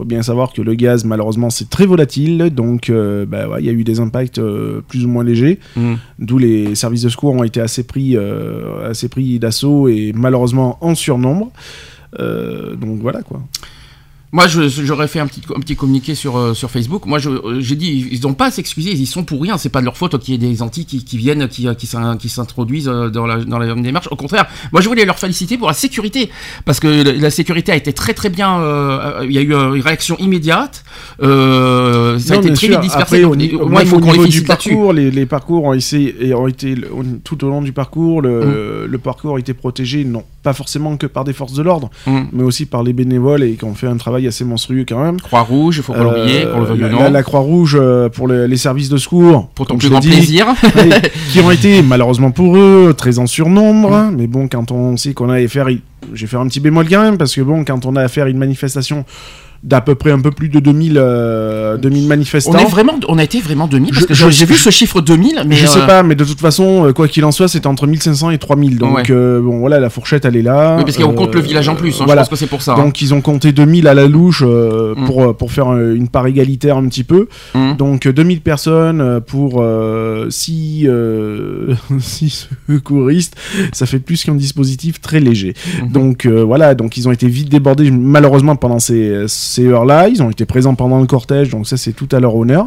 Faut 0.00 0.06
bien 0.06 0.22
savoir 0.22 0.54
que 0.54 0.62
le 0.62 0.74
gaz, 0.74 1.04
malheureusement, 1.04 1.50
c'est 1.50 1.68
très 1.68 1.84
volatile, 1.84 2.48
donc 2.54 2.88
euh, 2.88 3.26
bah, 3.26 3.46
ouais, 3.50 3.60
il 3.60 3.66
y 3.66 3.68
a 3.68 3.72
eu 3.72 3.84
des 3.84 4.00
impacts 4.00 4.38
euh, 4.38 4.80
plus 4.88 5.04
ou 5.04 5.08
moins 5.08 5.22
légers, 5.24 5.58
Mm. 5.76 5.94
d'où 6.18 6.38
les 6.38 6.74
services 6.74 7.02
de 7.02 7.10
secours 7.10 7.34
ont 7.34 7.44
été 7.44 7.60
assez 7.60 7.82
pris, 7.82 8.16
euh, 8.16 8.88
assez 8.88 9.10
pris 9.10 9.38
d'assaut 9.38 9.88
et 9.88 10.12
malheureusement 10.14 10.78
en 10.80 10.94
surnombre. 10.94 11.50
Donc 12.18 13.00
voilà 13.00 13.22
quoi. 13.22 13.42
Moi, 14.32 14.46
j'aurais 14.46 15.08
fait 15.08 15.18
un 15.18 15.26
petit, 15.26 15.42
un 15.54 15.58
petit 15.58 15.74
communiqué 15.74 16.14
sur, 16.14 16.36
euh, 16.38 16.54
sur 16.54 16.70
Facebook. 16.70 17.04
Moi, 17.04 17.18
euh, 17.26 17.56
j'ai 17.60 17.74
dit, 17.74 18.06
ils 18.12 18.20
n'ont 18.22 18.34
pas 18.34 18.46
à 18.46 18.50
s'excuser, 18.52 18.92
ils 18.92 19.06
sont 19.06 19.24
pour 19.24 19.42
rien. 19.42 19.58
C'est 19.58 19.70
pas 19.70 19.80
de 19.80 19.84
leur 19.86 19.96
faute 19.96 20.16
qu'il 20.18 20.34
y 20.34 20.36
ait 20.36 20.50
des 20.50 20.62
Antilles 20.62 20.84
qui, 20.84 21.04
qui 21.04 21.18
viennent, 21.18 21.48
qui, 21.48 21.66
euh, 21.66 21.74
qui 21.74 22.28
s'introduisent 22.28 22.84
dans 22.84 23.26
la, 23.26 23.38
dans 23.44 23.58
la 23.58 23.74
démarche. 23.74 24.06
Au 24.12 24.16
contraire, 24.16 24.46
moi, 24.70 24.80
je 24.80 24.88
voulais 24.88 25.04
leur 25.04 25.18
féliciter 25.18 25.58
pour 25.58 25.66
la 25.66 25.74
sécurité. 25.74 26.30
Parce 26.64 26.78
que 26.78 26.86
la, 27.20 27.30
sécurité 27.30 27.72
a 27.72 27.76
été 27.76 27.92
très, 27.92 28.14
très 28.14 28.28
bien. 28.30 28.60
euh, 28.60 29.24
il 29.24 29.32
y 29.32 29.38
a 29.38 29.40
eu 29.40 29.52
une 29.52 29.80
réaction 29.82 30.16
immédiate. 30.18 30.84
Euh, 31.22 32.18
ça 32.20 32.34
Non, 32.34 32.40
a 32.40 32.44
été 32.44 32.52
très 32.54 32.66
sûr. 32.66 32.80
vite 32.80 32.80
dispersé. 32.82 33.02
Après, 33.02 33.20
donc, 33.22 33.60
au, 33.60 33.68
moins, 33.68 33.82
il 33.82 33.88
faut 33.88 33.96
au 33.96 34.00
qu'on 34.00 34.12
les 34.12 34.28
du 34.28 34.42
parcours, 34.42 34.92
les, 34.92 35.10
les 35.10 35.26
parcours 35.26 35.64
ont, 35.64 35.72
essayé, 35.74 36.14
et 36.20 36.34
ont 36.34 36.46
été 36.46 36.76
tout 37.24 37.44
au 37.44 37.48
long 37.48 37.62
du 37.62 37.72
parcours, 37.72 38.22
le, 38.22 38.40
Mm. 38.40 38.90
le 38.90 38.98
parcours 38.98 39.36
a 39.36 39.38
été 39.40 39.54
protégé, 39.54 40.04
non 40.04 40.24
pas 40.42 40.52
forcément 40.54 40.96
que 40.96 41.06
par 41.06 41.24
des 41.24 41.32
forces 41.34 41.52
de 41.52 41.62
l'ordre, 41.62 41.90
Mm. 42.06 42.20
mais 42.32 42.42
aussi 42.42 42.64
par 42.66 42.82
les 42.82 42.92
bénévoles 42.92 43.42
et 43.42 43.52
qui 43.56 43.64
ont 43.64 43.74
fait 43.74 43.86
un 43.86 43.96
travail 43.96 44.26
assez 44.26 44.44
monstrueux 44.44 44.84
quand 44.88 45.02
même. 45.02 45.20
Croix-Rouge, 45.20 45.76
il 45.78 45.82
faut 45.82 45.92
pas 45.92 46.02
l'oublier, 46.02 46.44
Euh, 46.46 46.52
qu'on 46.54 46.60
le 46.60 46.66
veuille 46.66 46.78
ou 46.78 46.82
la, 46.82 46.88
non. 46.88 46.98
la- 47.00 47.10
la 47.10 47.22
Croix-Rouge 47.22 47.76
euh, 47.78 48.08
pour 48.08 48.26
le- 48.26 48.46
les 48.46 48.56
services 48.56 48.88
de 48.88 48.96
secours, 48.96 49.48
pour 49.54 49.66
ton 49.66 49.76
plus 49.76 49.90
grand 49.90 50.00
dit, 50.00 50.08
plaisir. 50.08 50.46
qui 51.32 51.40
ont 51.40 51.50
été 51.50 51.82
malheureusement 51.82 52.30
pour 52.30 52.56
eux 52.56 52.94
très 52.96 53.18
en 53.18 53.26
surnombre. 53.26 53.90
Mm. 53.90 54.14
Mais 54.16 54.26
bon, 54.26 54.48
quand 54.48 54.70
on 54.70 54.96
sait 54.96 55.12
qu'on 55.12 55.28
allait 55.28 55.48
faire, 55.48 55.68
j'ai 56.14 56.26
fait 56.26 56.36
un 56.36 56.46
petit 56.46 56.60
bémol 56.60 56.88
quand 56.88 57.02
même 57.02 57.18
parce 57.18 57.34
que 57.34 57.42
bon, 57.42 57.64
quand 57.64 57.84
on 57.86 57.94
a 57.96 58.02
à 58.02 58.08
faire 58.08 58.26
une 58.26 58.38
manifestation 58.38 59.04
d'à 59.62 59.80
peu 59.82 59.94
près 59.94 60.10
un 60.10 60.20
peu 60.20 60.30
plus 60.30 60.48
de 60.48 60.58
2000, 60.58 60.94
euh, 60.96 61.76
2000 61.76 62.08
manifestants. 62.08 62.52
On, 62.54 62.58
est 62.58 62.64
vraiment, 62.64 62.94
on 63.08 63.18
a 63.18 63.24
été 63.24 63.40
vraiment 63.40 63.66
2000 63.66 63.92
parce 63.92 64.06
que 64.06 64.14
j'ai 64.30 64.46
vu 64.46 64.54
ce 64.54 64.70
chiffre 64.70 65.00
2000, 65.02 65.42
mais 65.46 65.54
je 65.56 65.66
sais 65.66 65.80
euh, 65.80 65.86
pas, 65.86 66.02
mais 66.02 66.14
de 66.14 66.24
toute 66.24 66.40
façon, 66.40 66.86
euh, 66.86 66.92
quoi 66.94 67.08
qu'il 67.08 67.24
en 67.26 67.30
soit, 67.32 67.46
c'était 67.48 67.66
entre 67.66 67.86
1500 67.86 68.30
et 68.30 68.38
3000. 68.38 68.78
Donc, 68.78 68.96
Ouais. 68.96 69.02
euh, 69.10 69.40
bon, 69.42 69.58
voilà, 69.58 69.78
la 69.78 69.90
fourchette, 69.90 70.24
elle 70.24 70.36
est 70.36 70.42
là. 70.42 70.76
oui, 70.78 70.84
parce 70.84 70.96
qu'on 70.96 71.10
Euh, 71.12 71.14
compte 71.14 71.34
le 71.34 71.40
village 71.42 71.68
en 71.68 71.74
plus. 71.76 72.00
hein, 72.00 72.04
voilà. 72.06 72.22
Je 72.22 72.28
pense 72.28 72.38
que 72.38 72.44
c'est 72.44 72.50
pour 72.50 72.62
ça. 72.62 72.72
hein. 72.72 72.76
Donc, 72.84 73.02
ils 73.02 73.12
ont 73.12 73.20
compté 73.20 73.52
2000 73.52 73.86
à 73.86 73.92
la 73.94 74.06
louche 74.06 74.42
Mm. 74.42 75.04
pour, 75.06 75.36
pour 75.36 75.52
faire 75.52 75.70
une 75.76 76.08
part 76.08 76.26
égalitaire 76.26 76.76
un 76.78 76.86
petit 76.88 77.04
peu. 77.04 77.28
Hum. 77.54 77.76
Donc, 77.76 78.06
euh, 78.06 78.12
2000 78.12 78.40
personnes 78.40 79.20
pour 79.26 79.62
6 80.30 80.88
secouristes, 82.68 83.36
ça 83.72 83.86
fait 83.86 83.98
plus 83.98 84.24
qu'un 84.24 84.34
dispositif 84.34 85.00
très 85.00 85.20
léger. 85.20 85.54
Mhm. 85.82 85.92
Donc, 85.92 86.26
voilà, 86.26 86.74
donc 86.74 86.96
ils 86.96 87.08
ont 87.08 87.12
été 87.12 87.28
vite 87.28 87.48
débordés, 87.50 87.90
malheureusement, 87.90 88.56
pendant 88.56 88.78
ces, 88.78 89.24
ces 89.50 89.66
heures-là. 89.66 90.08
Ils 90.08 90.22
ont 90.22 90.30
été 90.30 90.44
présents 90.46 90.74
pendant 90.74 91.00
le 91.00 91.06
cortège, 91.06 91.50
donc 91.50 91.66
ça, 91.66 91.76
c'est 91.76 91.92
tout 91.92 92.08
à 92.12 92.20
leur 92.20 92.34
honneur. 92.36 92.66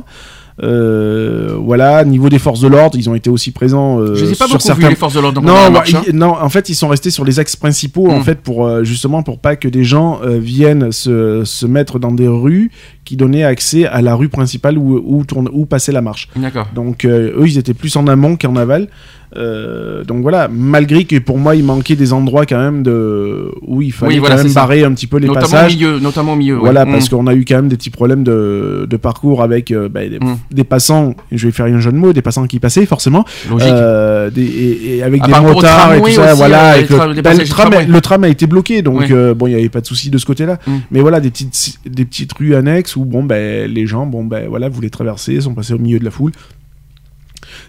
Euh, 0.61 1.55
voilà, 1.59 2.03
niveau 2.05 2.29
des 2.29 2.37
forces 2.37 2.59
de 2.61 2.67
l'ordre, 2.67 2.95
ils 2.95 3.09
ont 3.09 3.15
été 3.15 3.27
aussi 3.29 3.49
présents 3.49 3.99
euh, 3.99 4.13
Je 4.13 4.25
ai 4.25 4.29
pas 4.35 4.45
sur 4.45 4.49
beaucoup 4.49 4.59
certains 4.59 4.83
vu 4.83 4.89
les 4.89 4.95
forces 4.95 5.15
de 5.15 5.19
l'ordre 5.19 5.41
non, 5.41 5.51
ouais, 5.51 5.69
marche, 5.71 5.95
hein. 5.95 6.03
ils- 6.07 6.15
non, 6.15 6.35
en 6.39 6.49
fait, 6.49 6.69
ils 6.69 6.75
sont 6.75 6.89
restés 6.89 7.09
sur 7.09 7.25
les 7.25 7.39
axes 7.39 7.55
principaux, 7.55 8.07
en 8.09 8.19
Mm. 8.19 8.23
fait, 8.23 8.39
pour 8.39 8.65
euh, 8.67 8.83
justement 8.83 9.23
pour 9.23 9.39
pas 9.39 9.55
que 9.55 9.67
des 9.67 9.83
gens 9.83 10.19
euh, 10.23 10.37
viennent 10.37 10.91
se, 10.91 11.41
se 11.43 11.65
mettre 11.65 11.97
dans 11.97 12.11
des 12.11 12.27
rues 12.27 12.69
qui 13.03 13.17
donnaient 13.17 13.43
accès 13.43 13.87
à 13.87 14.01
la 14.03 14.13
rue 14.13 14.29
principale 14.29 14.77
où, 14.77 15.01
où, 15.03 15.25
tourne, 15.25 15.49
où 15.51 15.65
passait 15.65 15.91
la 15.91 16.01
marche. 16.01 16.29
D'accord. 16.35 16.67
Donc, 16.75 17.03
eux, 17.05 17.33
ils 17.45 17.57
étaient 17.57 17.73
plus 17.73 17.95
en 17.95 18.05
amont 18.07 18.37
qu'en 18.37 18.55
aval. 18.55 18.87
Euh, 19.35 20.03
donc 20.03 20.21
voilà, 20.21 20.47
malgré 20.51 21.05
que 21.05 21.17
pour 21.19 21.37
moi, 21.37 21.55
il 21.55 21.63
manquait 21.63 21.95
des 21.95 22.13
endroits 22.13 22.45
quand 22.45 22.57
même 22.59 22.83
de 22.83 23.49
où 23.65 23.81
il 23.81 23.91
fallait 23.91 24.13
Oui, 24.13 24.19
voilà, 24.19 24.35
quand 24.35 24.43
même 24.43 24.51
ça. 24.51 24.61
barrer 24.61 24.83
un 24.83 24.91
petit 24.93 25.07
peu 25.07 25.17
les 25.17 25.27
Notamment 25.27 25.47
au 25.47 25.51
passages. 25.51 25.75
milieu, 25.75 25.99
notamment 25.99 26.33
au 26.33 26.35
milieu. 26.35 26.55
Voilà, 26.55 26.85
Mm. 26.85 26.91
parce 26.91 27.09
qu'on 27.09 27.25
a 27.27 27.33
eu 27.33 27.43
quand 27.45 27.55
même 27.55 27.67
des 27.67 27.77
petits 27.77 27.89
problèmes 27.89 28.23
de, 28.23 28.85
de 28.89 28.97
parcours 28.97 29.41
avec 29.41 29.71
euh, 29.71 29.89
bah, 29.89 30.07
des, 30.07 30.19
Mm. 30.19 30.37
des 30.51 30.63
passants, 30.63 31.15
je 31.31 31.47
vais 31.47 31.51
faire 31.51 31.65
un 31.65 31.79
jeu 31.79 31.91
de 31.91 31.97
mots, 31.97 32.13
des 32.13 32.21
passants 32.21 32.45
qui 32.47 32.59
passaient 32.59 32.85
forcément, 32.85 33.25
Logique. 33.49 33.69
euh, 33.69 34.29
des, 34.29 34.43
et, 34.43 34.97
et 34.97 35.03
avec 35.03 35.23
des 35.23 35.31
motards 35.31 35.93
et 35.95 36.01
tout 36.01 36.09
ça, 36.09 36.25
aussi, 36.31 36.37
voilà. 36.37 36.65
euh, 36.65 36.73
avec 36.75 36.89
le, 36.89 37.21
bah, 37.21 37.33
tram, 37.35 37.69
tramway. 37.71 37.85
le 37.87 38.01
tram 38.01 38.23
a 38.23 38.27
été 38.29 38.45
bloqué, 38.47 38.81
donc 38.81 38.99
Ouais. 38.99 39.33
bon, 39.33 39.47
il 39.47 39.51
n'y 39.53 39.59
avait 39.59 39.69
pas 39.69 39.81
de 39.81 39.87
souci 39.87 40.09
de 40.09 40.17
ce 40.17 40.25
côté-là. 40.25 40.59
Mm. 40.67 40.71
Mais 40.91 41.01
voilà, 41.01 41.19
des 41.19 41.29
petites, 41.31 41.79
des 41.85 42.05
petites 42.05 42.33
rues 42.33 42.55
annexes 42.55 42.95
où 42.95 43.05
bon, 43.05 43.23
ben, 43.23 43.71
les 43.71 43.87
gens, 43.87 44.05
bon, 44.05 44.23
ben, 44.25 44.47
voilà, 44.47 44.69
voulaient 44.69 44.89
traverser, 44.89 45.41
sont 45.41 45.53
passés 45.55 45.73
au 45.73 45.79
milieu 45.79 45.97
de 45.99 46.05
la 46.05 46.11
foule. 46.11 46.31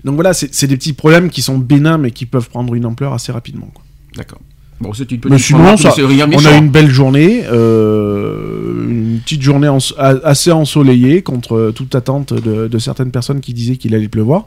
Donc 0.05 0.15
voilà, 0.17 0.33
c'est 0.35 0.67
des 0.67 0.77
petits 0.77 0.93
problèmes 0.93 1.31
qui 1.31 1.43
sont 1.43 1.59
bénins, 1.59 1.99
mais 1.99 2.11
qui 2.11 2.27
peuvent 2.27 2.49
prendre 2.49 2.75
une 2.75 2.87
ampleur 2.87 3.13
assez 3.15 3.33
rapidement. 3.33 3.69
D'accord. 4.17 4.41
Bon, 4.81 4.93
c'est 4.93 5.11
une 5.13 5.21
petite 5.21 5.39
sinon, 5.39 5.77
ça- 5.77 5.95
On 5.97 6.45
a 6.47 6.55
eu 6.57 6.59
une 6.59 6.69
belle 6.69 6.91
journée, 6.91 7.45
euh, 7.51 8.87
une 8.89 9.21
petite 9.25 9.41
journée 9.41 9.69
en- 9.69 9.79
assez 10.25 10.51
ensoleillée 10.51 11.23
contre 11.23 11.73
toute 11.75 11.95
attente 11.95 12.33
de, 12.35 12.67
de 12.67 12.79
certaines 12.79 13.13
personnes 13.13 13.41
qui 13.41 13.55
disaient 13.55 13.77
qu'il 13.77 13.95
allait 13.95 14.09
pleuvoir, 14.09 14.45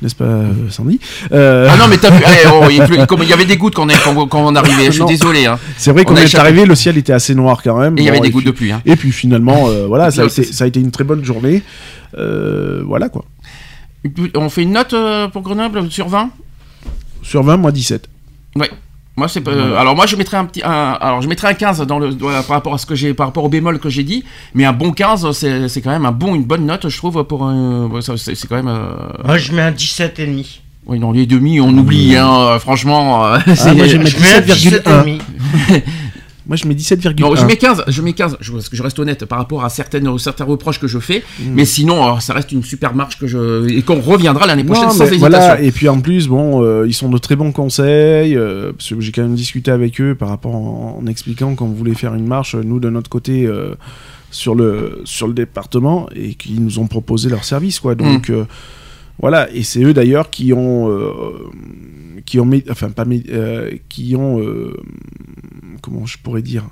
n'est-ce 0.00 0.14
pas, 0.14 0.42
Sandy? 0.70 1.00
Euh, 1.32 1.68
Ah 1.70 1.76
non, 1.76 1.88
mais 1.88 1.96
t'as 1.98 2.10
vu, 2.10 2.22
eh, 2.44 2.48
oh, 2.52 2.66
il, 2.70 2.82
pleut- 2.82 3.04
comme 3.06 3.22
il 3.24 3.28
y 3.28 3.32
avait 3.32 3.44
des 3.44 3.56
gouttes 3.56 3.74
quand 3.74 3.84
on, 3.84 3.88
est- 3.88 4.02
quand, 4.04 4.26
quand 4.28 4.46
on 4.46 4.54
arrivait, 4.54 4.86
je 4.86 4.90
suis 4.92 5.00
Non. 5.00 5.06
désolé. 5.06 5.46
Hein. 5.46 5.58
C'est 5.76 5.90
vrai 5.90 6.02
on 6.06 6.10
qu'on 6.10 6.16
est 6.16 6.24
échappé. 6.24 6.46
arrivé, 6.46 6.66
le 6.66 6.74
ciel 6.76 6.96
était 6.96 7.12
assez 7.12 7.34
noir 7.34 7.60
quand 7.62 7.78
même. 7.78 7.98
Et 7.98 8.02
il 8.02 8.04
y 8.04 8.08
avait 8.08 8.20
des 8.20 8.30
gouttes 8.30 8.46
de 8.46 8.52
pluie. 8.52 8.70
Hein. 8.72 8.80
Et 8.86 8.94
puis 8.96 9.10
finalement, 9.10 9.68
euh, 9.68 9.86
voilà, 9.86 10.10
ça 10.12 10.22
a, 10.22 10.26
été, 10.26 10.44
c'est- 10.44 10.52
ça 10.52 10.64
a 10.64 10.66
été 10.68 10.78
une 10.80 10.92
très 10.92 11.04
bonne 11.04 11.24
journée. 11.24 11.62
Voilà 12.16 13.08
quoi. 13.08 13.24
On 14.36 14.48
fait 14.50 14.62
une 14.62 14.72
note 14.72 14.92
euh, 14.92 15.28
pour 15.28 15.42
Grenoble 15.42 15.90
sur 15.90 16.08
20 16.08 16.30
Sur 17.22 17.42
20, 17.42 17.56
moi 17.56 17.72
17. 17.72 18.08
Ouais. 18.56 18.70
Moi, 19.16 19.28
c'est 19.28 19.40
pas- 19.40 19.52
euh, 19.52 19.76
alors 19.78 19.94
moi 19.94 20.06
je 20.06 20.16
mettrais 20.16 20.36
un 20.38 20.44
petit 20.44 20.60
un- 20.64 20.98
alors 21.00 21.22
je 21.22 21.28
mettrais 21.28 21.46
un 21.48 21.54
15 21.54 21.80
dans 21.86 22.00
le 22.00 22.12
dans 22.14 22.30
la- 22.30 22.42
par 22.42 22.56
rapport 22.56 22.74
à 22.74 22.78
ce 22.78 22.84
que 22.86 22.96
j'ai 22.96 23.14
par 23.14 23.26
rapport 23.28 23.44
au 23.44 23.48
bémol 23.48 23.78
que 23.78 23.88
j'ai 23.88 24.02
dit 24.02 24.24
mais 24.54 24.64
un 24.64 24.72
bon 24.72 24.90
15 24.90 25.30
c'est 25.30 25.68
c'est 25.68 25.80
quand 25.82 25.90
même 25.92 26.04
un 26.04 26.10
bon 26.10 26.34
une 26.34 26.42
bonne 26.42 26.66
note 26.66 26.88
je 26.88 26.96
trouve 26.96 27.22
pour 27.22 27.48
ça, 28.00 28.16
c'est 28.16 28.34
c'est 28.34 28.48
quand 28.48 28.56
même 28.56 28.66
euh, 28.66 28.92
Moi, 29.24 29.38
je 29.38 29.52
mets 29.52 29.62
un 29.62 29.70
17 29.70 30.18
et 30.18 30.26
demi. 30.26 30.60
oui 30.86 30.98
dans 30.98 31.12
les 31.12 31.26
demi 31.26 31.60
on 31.60 31.68
oublie 31.78 32.16
hein, 32.16 32.28
euh, 32.28 32.58
franchement 32.58 33.24
euh, 33.24 33.38
c'est- 33.54 33.72
moi, 33.72 33.86
Je 33.86 33.98
mets 33.98 34.32
un 34.34 34.40
17,1. 34.40 35.20
17 36.44 36.44
et 36.44 36.44
demi. 36.44 36.46
Moi 36.46 36.56
je 36.56 36.66
mets 36.66 36.74
17,1. 36.74 37.20
Non, 37.20 37.34
je 37.34 37.44
mets 37.46 37.56
15, 37.56 37.84
je 37.88 38.02
mets 38.02 38.12
15, 38.12 38.36
je, 38.40 38.52
parce 38.52 38.68
que 38.68 38.76
je 38.76 38.82
reste 38.82 38.98
honnête 38.98 39.24
par 39.24 39.38
rapport 39.38 39.64
à 39.64 39.68
certaines, 39.68 40.18
certains 40.18 40.44
reproches 40.44 40.78
que 40.78 40.86
je 40.86 40.98
fais, 40.98 41.22
mais 41.46 41.64
sinon, 41.64 42.16
euh, 42.16 42.20
ça 42.20 42.34
reste 42.34 42.52
une 42.52 42.62
super 42.62 42.94
marche 42.94 43.18
que 43.18 43.26
je, 43.26 43.66
et 43.68 43.82
qu'on 43.82 44.00
reviendra 44.00 44.46
l'année 44.46 44.64
prochaine 44.64 44.84
Non, 44.84 44.90
sans 44.90 45.04
hésitation. 45.06 45.20
voilà, 45.28 45.60
et 45.60 45.70
puis 45.72 45.88
en 45.88 46.00
plus, 46.00 46.28
bon, 46.28 46.62
euh, 46.62 46.84
ils 46.86 46.92
sont 46.94 47.08
de 47.08 47.18
très 47.18 47.36
bons 47.36 47.52
conseils, 47.52 48.36
euh, 48.36 48.72
parce 48.72 48.90
que 48.90 49.00
j'ai 49.00 49.12
quand 49.12 49.22
même 49.22 49.34
discuté 49.34 49.70
avec 49.70 50.00
eux 50.00 50.14
par 50.14 50.28
rapport 50.28 50.54
en, 50.54 50.98
en 51.02 51.06
expliquant 51.06 51.54
qu'on 51.54 51.68
voulait 51.68 51.94
faire 51.94 52.14
une 52.14 52.26
marche, 52.26 52.54
nous 52.54 52.80
de 52.80 52.90
notre 52.90 53.08
côté, 53.10 53.46
euh, 53.46 53.74
sur, 54.30 54.54
le, 54.54 55.00
sur 55.04 55.26
le 55.28 55.32
département, 55.34 56.08
et 56.14 56.34
qu'ils 56.34 56.62
nous 56.62 56.78
ont 56.78 56.86
proposé 56.88 57.30
leur 57.30 57.44
service, 57.44 57.80
quoi. 57.80 57.94
Donc, 57.94 58.30
euh, 58.30 58.44
voilà, 59.20 59.48
et 59.52 59.62
c'est 59.62 59.82
eux 59.82 59.94
d'ailleurs 59.94 60.28
qui 60.28 60.52
ont. 60.52 60.90
Qui 62.24 62.38
ont. 62.40 62.50
Enfin, 62.70 62.90
pas. 62.90 63.04
euh, 63.28 63.72
qui 63.88 64.14
ont. 64.16 64.40
euh, 64.40 64.76
comment 65.82 66.06
je 66.06 66.18
pourrais 66.18 66.42
dire 66.42 66.64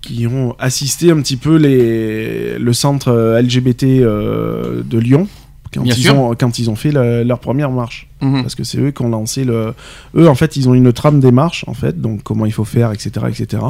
qui 0.00 0.26
ont 0.26 0.54
assisté 0.58 1.10
un 1.10 1.20
petit 1.20 1.36
peu 1.36 1.56
les, 1.56 2.58
le 2.58 2.72
centre 2.72 3.08
euh, 3.08 3.42
LGBT 3.42 3.84
de 3.84 4.98
Lyon 4.98 5.26
quand 5.74 5.84
ils, 5.98 6.10
ont, 6.12 6.34
quand 6.34 6.58
ils 6.58 6.70
ont 6.70 6.76
fait 6.76 6.92
la- 6.92 7.24
leur 7.24 7.40
première 7.40 7.70
marche. 7.70 8.08
Mhm. 8.22 8.42
Parce 8.42 8.54
que 8.54 8.64
c'est 8.64 8.78
eux 8.78 8.90
qui 8.92 9.02
ont 9.02 9.08
lancé 9.10 9.44
le... 9.44 9.74
Eux, 10.14 10.28
en 10.28 10.34
fait, 10.34 10.56
ils 10.56 10.68
ont 10.68 10.72
une 10.74 10.92
trame 10.94 11.20
des 11.20 11.32
marches, 11.32 11.64
en 11.66 11.74
fait, 11.74 12.00
donc 12.00 12.22
comment 12.22 12.46
il 12.46 12.52
faut 12.52 12.64
faire, 12.64 12.92
etc., 12.92 13.26
etc. 13.28 13.62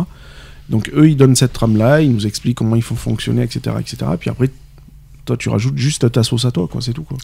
Donc 0.69 0.91
eux, 0.95 1.09
ils 1.09 1.17
donnent 1.17 1.35
cette 1.35 1.55
trame-là, 1.55 2.03
ils 2.03 2.13
nous 2.13 2.27
expliquent 2.27 2.59
comment 2.59 2.77
il 2.77 2.83
faut 2.83 2.95
fonctionner, 2.95 3.43
etc., 3.43 3.77
etc. 3.81 3.97
Puis 4.21 4.31
après, 4.31 4.51
toi, 5.25 5.37
tu 5.37 5.49
rajoutes 5.49 5.79
juste 5.79 6.13
ta 6.13 6.23
sauce 6.23 6.45
à 6.45 6.51
toi, 6.53 6.69
quoi, 6.71 6.81
c'est 6.83 6.93
tout, 6.93 7.03
quoi. 7.05 7.17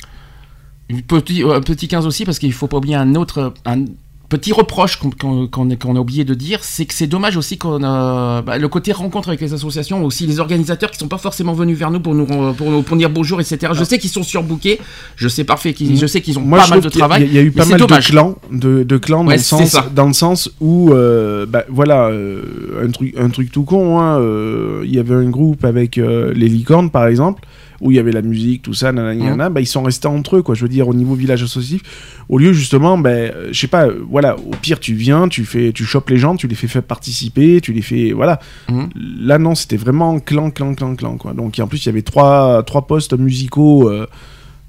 Petit, 1.09 1.43
euh, 1.43 1.61
petit 1.61 1.89
15 1.89 2.07
aussi, 2.07 2.25
parce 2.25 2.39
qu'il 2.39 2.53
faut 2.53 2.67
pas 2.67 2.77
oublier 2.77 2.95
un 2.97 3.15
autre, 3.15 3.55
un 3.65 3.85
petit 4.29 4.53
reproche 4.53 4.99
qu'on 4.99 5.11
qu'on 5.47 5.71
a- 5.97 5.99
oublié 6.01 6.25
de 6.25 6.35
dire, 6.35 6.59
c'est 6.63 6.85
que 6.87 6.93
c'est 6.93 7.07
dommage 7.07 7.37
aussi 7.39 7.57
qu'on 7.57 7.83
a 7.85 8.43
bah, 8.43 8.59
le 8.59 8.69
côté 8.69 8.93
rencontre 8.93 9.29
avec 9.29 9.41
les 9.41 9.55
associations, 9.55 10.05
aussi 10.05 10.27
les 10.27 10.41
organisateurs 10.41 10.91
qui 10.91 10.99
sont 10.99 11.09
pas 11.09 11.19
forcément 11.19 11.53
venus 11.55 11.79
vers 11.79 11.91
nous 11.91 12.01
pour 12.01 12.15
nous, 12.15 12.27
pour, 12.27 12.71
nous- 12.71 12.83
pour 12.83 12.97
dire 12.99 13.09
bonjour, 13.11 13.41
etc. 13.41 13.73
Je 13.75 13.85
sais 13.85 13.99
qu'ils 13.99 14.11
sont 14.11 14.23
surbookés, 14.23 14.79
je 15.17 15.29
sais 15.29 15.45
parfait, 15.45 15.73
qu'ils, 15.73 15.97
je 15.97 16.07
sais 16.07 16.21
qu'ils 16.21 16.39
ont 16.39 16.43
Moi, 16.43 16.59
pas 16.59 16.69
mal 16.69 16.81
de 16.81 16.89
travail. 16.91 17.25
Il 17.27 17.33
y 17.33 17.39
a 17.39 17.43
eu 17.43 17.51
pas 17.51 17.65
mal 17.65 17.79
dommage. 17.79 18.07
de 18.07 18.11
clans, 18.13 18.35
de, 18.53 18.83
de 18.83 18.97
clans 18.99 19.25
dans, 19.25 19.31
Ouais, 19.31 19.37
le 19.37 19.43
sens, 19.43 19.77
dans 19.95 20.07
le 20.07 20.13
sens 20.13 20.51
où, 20.61 20.93
euh, 20.93 21.47
bah, 21.47 21.65
voilà, 21.69 22.09
euh, 22.09 22.85
un, 22.85 22.91
truc, 22.91 23.15
un 23.19 23.31
truc 23.31 23.51
tout 23.53 23.65
con, 23.65 24.01
hein, 24.01 24.19
euh, 24.21 24.83
il 24.85 24.95
y 24.95 24.99
avait 24.99 25.15
un 25.15 25.31
groupe 25.31 25.65
avec 25.65 25.97
les 25.97 26.49
licornes, 26.49 26.91
par 26.91 27.07
exemple, 27.07 27.43
où 27.85 27.91
il 27.91 27.97
y 27.97 28.01
avait 28.01 28.13
la 28.13 28.23
musique, 28.23 28.63
tout 28.63 28.73
ça, 28.73 28.93
nanana, 28.93 29.51
bah, 29.51 29.61
ils 29.61 29.67
sont 29.67 29.83
restés 29.83 30.09
entre 30.09 30.37
eux, 30.37 30.43
quoi. 30.43 30.55
Je 30.55 30.63
veux 30.63 30.71
dire, 30.71 30.89
au 30.89 30.95
niveau 30.95 31.15
village 31.15 31.43
associatif, 31.43 31.83
au 32.31 32.39
lieu 32.39 32.55
justement, 32.55 32.97
ben, 32.97 33.11
euh, 33.11 33.49
je 33.53 33.61
sais 33.61 33.67
pas, 33.67 33.87
euh, 33.87 34.03
voilà, 34.11 34.37
au 34.37 34.53
pire, 34.61 34.81
tu 34.81 34.95
viens, 34.95 35.29
tu 35.29 35.45
fais, 35.45 35.71
tu 35.71 35.85
chopes 35.85 36.09
les 36.09 36.17
gens, 36.17 36.35
tu 36.35 36.49
les 36.49 36.55
fais 36.55 36.67
faire 36.67 36.83
participer, 36.83 37.61
tu 37.61 37.75
les 37.75 37.83
fais, 37.83 38.13
voilà. 38.13 38.41
Mhm. 38.71 38.89
Là, 39.21 39.37
non, 39.37 39.55
c'était 39.55 39.77
vraiment 39.77 40.19
clan, 40.19 40.51
clan, 40.51 40.75
clan, 40.75 40.97
clan, 40.97 41.19
quoi. 41.19 41.35
Donc, 41.35 41.59
en 41.59 41.67
plus, 41.67 41.85
il 41.85 41.87
y 41.87 41.89
avait 41.91 42.03
trois, 42.03 42.63
trois 42.63 42.87
postes 42.87 43.13
musicaux 43.13 43.91
euh, 43.91 44.07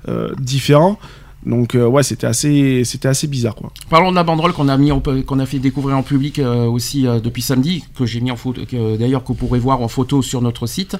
euh, 0.09 0.33
différents. 0.37 0.99
Donc, 1.45 1.75
euh, 1.75 1.85
ouais, 1.85 2.01
c'était 2.01 2.25
assez, 2.27 2.83
c'était 2.85 3.07
assez 3.07 3.27
bizarre, 3.27 3.55
quoi. 3.55 3.71
Parlons 3.89 4.09
de 4.09 4.15
la 4.15 4.23
banderole 4.23 4.51
qu'on 4.51 4.67
a 4.67 4.77
mis, 4.77 4.89
qu'on 5.25 5.39
a 5.39 5.45
fait 5.45 5.59
découvrir 5.59 5.95
en 5.95 6.03
public 6.03 6.39
euh, 6.39 6.65
aussi 6.65 7.05
euh, 7.05 7.19
depuis 7.19 7.43
samedi, 7.43 7.85
que 7.95 8.05
j'ai 8.05 8.19
mis 8.19 8.31
en 8.31 8.35
photo, 8.35 8.61
d'ailleurs 8.97 9.23
que 9.23 9.27
vous 9.27 9.35
pourrez 9.35 9.59
voir 9.59 9.81
en 9.81 9.87
photo 9.87 10.21
sur 10.21 10.41
notre 10.41 10.65
site. 10.65 10.97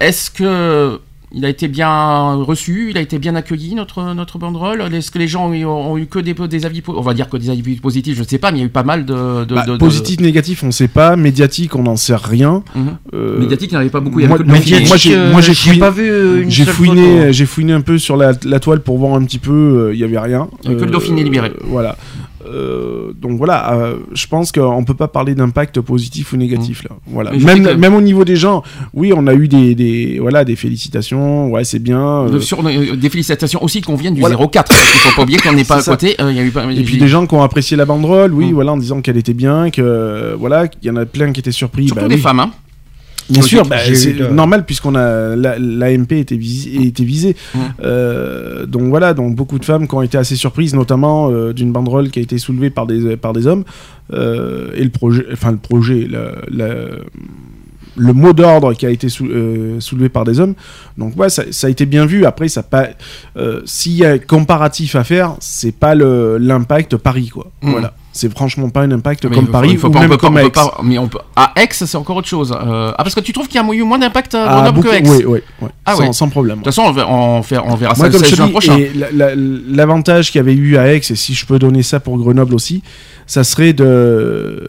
Est-ce 0.00 0.30
que 0.30 1.00
il 1.34 1.44
a 1.44 1.48
été 1.48 1.68
bien 1.68 2.34
reçu, 2.34 2.88
il 2.90 2.98
a 2.98 3.00
été 3.00 3.18
bien 3.18 3.34
accueilli 3.34 3.74
notre 3.74 4.14
notre 4.14 4.38
banderole 4.38 4.82
Est-ce 4.92 5.10
que 5.10 5.18
les 5.18 5.28
gens 5.28 5.48
ont 5.48 5.52
eu, 5.54 5.64
ont 5.64 5.96
eu 5.96 6.06
que 6.06 6.18
des, 6.18 6.34
des 6.34 6.66
avis, 6.66 6.82
on 6.88 7.00
va 7.00 7.14
dire 7.14 7.28
que 7.28 7.36
des 7.36 7.50
avis 7.50 7.76
positifs, 7.76 8.16
je 8.16 8.22
ne 8.22 8.26
sais 8.28 8.38
pas, 8.38 8.50
mais 8.52 8.58
il 8.58 8.60
y 8.60 8.64
a 8.64 8.66
eu 8.66 8.70
pas 8.70 8.82
mal 8.82 9.04
de, 9.06 9.44
de, 9.44 9.54
Bah, 9.54 9.64
de- 9.66 9.72
de- 9.72 9.76
positif, 9.78 10.20
négatif, 10.20 10.62
on 10.62 10.70
sait 10.70 10.88
pas. 10.88 11.16
Médiatique, 11.16 11.74
on 11.76 11.82
n'en 11.84 11.96
sait 11.96 12.16
rien. 12.16 12.62
Mhm. 12.74 12.96
Euh, 13.14 13.38
Médiatique, 13.40 13.70
il 13.70 13.74
n'y 13.74 13.78
en 13.78 13.80
avait 13.80 13.90
pas 13.90 14.00
beaucoup. 14.00 14.20
Il 14.20 14.24
y 14.24 14.28
moi- 14.28 14.36
avait 14.36 14.44
j'ai- 14.62 14.84
j'ai 14.84 15.54
fouiné- 15.54 15.78
pas 15.78 15.90
vu 15.90 16.08
euh, 16.10 16.42
une 16.42 16.50
J'ai 16.50 16.64
fouiné, 17.46 17.72
un 17.72 17.80
peu 17.80 17.98
sur 17.98 18.16
la, 18.16 18.32
la 18.44 18.60
toile 18.60 18.80
pour 18.80 18.98
voir 18.98 19.14
un 19.14 19.24
petit 19.24 19.38
peu. 19.38 19.52
euh, 19.88 19.94
Il 19.94 20.00
y 20.00 20.04
avait 20.04 20.18
rien. 20.18 20.48
Il 20.64 20.70
y 20.70 20.72
avait 20.72 20.80
que 20.80 20.84
le 20.86 20.90
Dauphiné 20.90 21.22
libéré. 21.24 21.52
Voilà. 21.64 21.96
Euh, 22.46 23.12
donc 23.20 23.38
voilà, 23.38 23.72
euh, 23.74 23.96
je 24.12 24.26
pense 24.26 24.52
qu'on 24.52 24.84
peut 24.84 24.94
pas 24.94 25.08
parler 25.08 25.34
d'impact 25.34 25.80
positif 25.80 26.32
ou 26.32 26.36
négatif 26.36 26.82
là. 26.84 26.90
Voilà. 27.06 27.30
Même, 27.32 27.40
sais 27.64 27.72
que- 27.74 27.78
même 27.78 27.94
au 27.94 28.00
niveau 28.00 28.24
des 28.24 28.36
gens, 28.36 28.62
oui, 28.94 29.12
on 29.16 29.26
a 29.26 29.34
eu 29.34 29.48
des, 29.48 29.74
des 29.74 30.18
voilà 30.20 30.44
des 30.44 30.56
félicitations. 30.56 31.50
Ouais, 31.50 31.64
c'est 31.64 31.78
bien. 31.78 32.00
Euh, 32.22 32.40
sur, 32.40 32.62
des 32.62 33.08
félicitations 33.10 33.62
aussi 33.62 33.80
qu'on 33.80 33.96
vienne 33.96 34.14
du 34.14 34.20
Voilà. 34.20 34.36
04. 34.36 34.68
Parce 34.68 34.90
qu'il 34.90 35.00
faut 35.00 35.16
pas 35.16 35.22
oublier 35.22 35.38
qu'on 35.38 35.52
n'est 35.52 35.64
pas 35.64 35.76
à 35.76 35.80
ça. 35.82 35.92
côté. 35.92 36.16
il 36.18 36.36
y 36.36 36.40
a 36.40 36.44
eu 36.44 36.50
pas, 36.50 36.64
et 36.70 36.82
puis 36.82 36.98
des 36.98 37.08
gens 37.08 37.26
qui 37.26 37.34
ont 37.34 37.42
apprécié 37.42 37.76
la 37.76 37.84
banderole, 37.84 38.32
oui, 38.32 38.46
Mm. 38.50 38.54
voilà, 38.54 38.72
en 38.72 38.76
disant 38.76 39.00
qu'elle 39.00 39.16
était 39.16 39.34
bien, 39.34 39.70
que 39.70 40.34
voilà, 40.38 40.66
il 40.82 40.86
y 40.86 40.90
en 40.90 40.96
a 40.96 41.06
plein 41.06 41.32
qui 41.32 41.40
étaient 41.40 41.52
surpris. 41.52 41.86
Surtout 41.86 42.02
bah 42.02 42.08
des 42.08 42.16
oui. 42.16 42.20
femmes. 42.20 42.40
Hein. 42.40 42.50
Bien 43.30 43.42
sûr, 43.42 43.64
bah, 43.64 43.76
c'est 43.94 44.18
normal 44.30 44.64
puisqu'on 44.66 44.94
a 44.94 45.36
la- 45.36 45.58
l'AMP 45.58 46.12
était 46.12 46.36
visée, 46.36 46.86
était 46.86 47.04
visée. 47.04 47.36
Mm. 47.54 47.58
Euh, 47.84 48.66
donc 48.66 48.82
voilà, 48.88 49.14
donc 49.14 49.34
beaucoup 49.36 49.58
de 49.58 49.64
femmes 49.64 49.86
qui 49.88 49.94
ont 49.94 50.02
été 50.02 50.18
assez 50.18 50.36
surprises, 50.36 50.74
notamment 50.74 51.30
euh, 51.30 51.52
d'une 51.52 51.72
banderole 51.72 52.10
qui 52.10 52.18
a 52.18 52.22
été 52.22 52.38
soulevée 52.38 52.70
par 52.70 52.86
des 52.86 53.16
par 53.16 53.32
des 53.32 53.46
hommes 53.46 53.64
Euh, 54.12 54.70
et 54.74 54.84
le 54.84 54.90
projet, 54.90 55.24
enfin 55.32 55.52
le 55.52 55.56
projet, 55.58 56.06
le, 57.96 58.12
mot 58.12 58.32
d'ordre 58.32 58.74
qui 58.74 58.84
a 58.86 58.90
été 58.90 59.08
sou- 59.08 59.28
soulevé 59.78 60.08
par 60.08 60.24
des 60.24 60.40
hommes. 60.40 60.54
Donc 60.98 61.16
ouais, 61.18 61.30
ça, 61.30 61.44
ça 61.50 61.66
a 61.66 61.70
été 61.70 61.86
bien 61.86 62.04
vu. 62.06 62.24
Après, 62.26 62.48
ça 62.48 62.62
pas, 62.62 62.88
s'il 63.64 63.92
y 63.92 64.04
a 64.04 64.18
comparatif 64.18 64.96
à 64.96 65.04
faire, 65.04 65.36
c'est 65.40 65.74
pas 65.74 65.94
l'impact 65.94 66.96
Paris 66.96 67.28
quoi. 67.28 67.50
Mm. 67.62 67.70
Voilà, 67.70 67.94
c'est 68.12 68.30
franchement 68.30 68.68
pas 68.70 68.82
un 68.82 68.90
impact 68.90 69.24
Mais 69.24 69.34
comme 69.36 69.46
faut- 69.46 69.52
Paris 69.52 69.70
il 69.72 69.78
faut 69.78 69.88
ou 69.88 69.90
pas- 69.90 70.00
même 70.06 70.16
comme 70.16 70.38
Aix. 70.38 70.50
pas- 70.50 70.78
mais 70.82 70.98
on 70.98 71.08
peut, 71.08 71.18
à 71.34 71.52
Aix, 71.56 71.68
c'est 71.72 71.94
encore 71.96 72.16
autre 72.16 72.28
chose. 72.28 72.52
Euh, 72.52 72.90
ah, 72.92 73.02
parce 73.02 73.14
que 73.14 73.20
tu 73.20 73.32
trouves 73.32 73.48
qu'il 73.48 73.60
y 73.60 73.64
a 73.64 73.72
eu 73.74 73.82
moins 73.84 73.98
d'impact 73.98 74.34
à 74.34 74.44
Ah, 74.44 74.54
Grenoble 74.56 74.76
beaucoup- 74.76 74.88
que 74.88 74.94
Aix 74.94 75.02
oui, 75.08 75.24
oui, 75.26 75.40
oui. 75.62 75.68
Ah 75.86 75.94
sans, 75.96 76.00
ouais. 76.02 76.12
sans 76.12 76.28
problème. 76.28 76.58
De 76.58 76.64
toute 76.64 76.74
façon, 76.74 76.82
on 76.88 76.92
verra, 76.92 77.10
on 77.10 77.36
on 77.66 77.74
verra 77.76 77.94
ça 77.94 77.98
Moi, 78.02 78.08
le 78.08 78.12
comme 78.12 78.20
je 78.24 78.26
16 78.26 78.30
te 78.30 78.36
juin 78.36 78.46
dis, 78.46 78.52
prochain. 78.52 78.76
et 78.76 78.90
la- 78.94 79.10
la- 79.12 79.34
l'avantage 79.34 80.30
qu'il 80.30 80.38
y 80.38 80.40
avait 80.42 80.54
eu 80.54 80.76
à 80.76 80.92
Aix, 80.92 80.98
et 80.98 81.14
si 81.14 81.34
je 81.34 81.46
peux 81.46 81.58
donner 81.58 81.82
ça 81.82 82.00
pour 82.00 82.18
Grenoble 82.18 82.54
aussi, 82.54 82.82
ça 83.26 83.44
serait 83.44 83.72
de, 83.72 84.66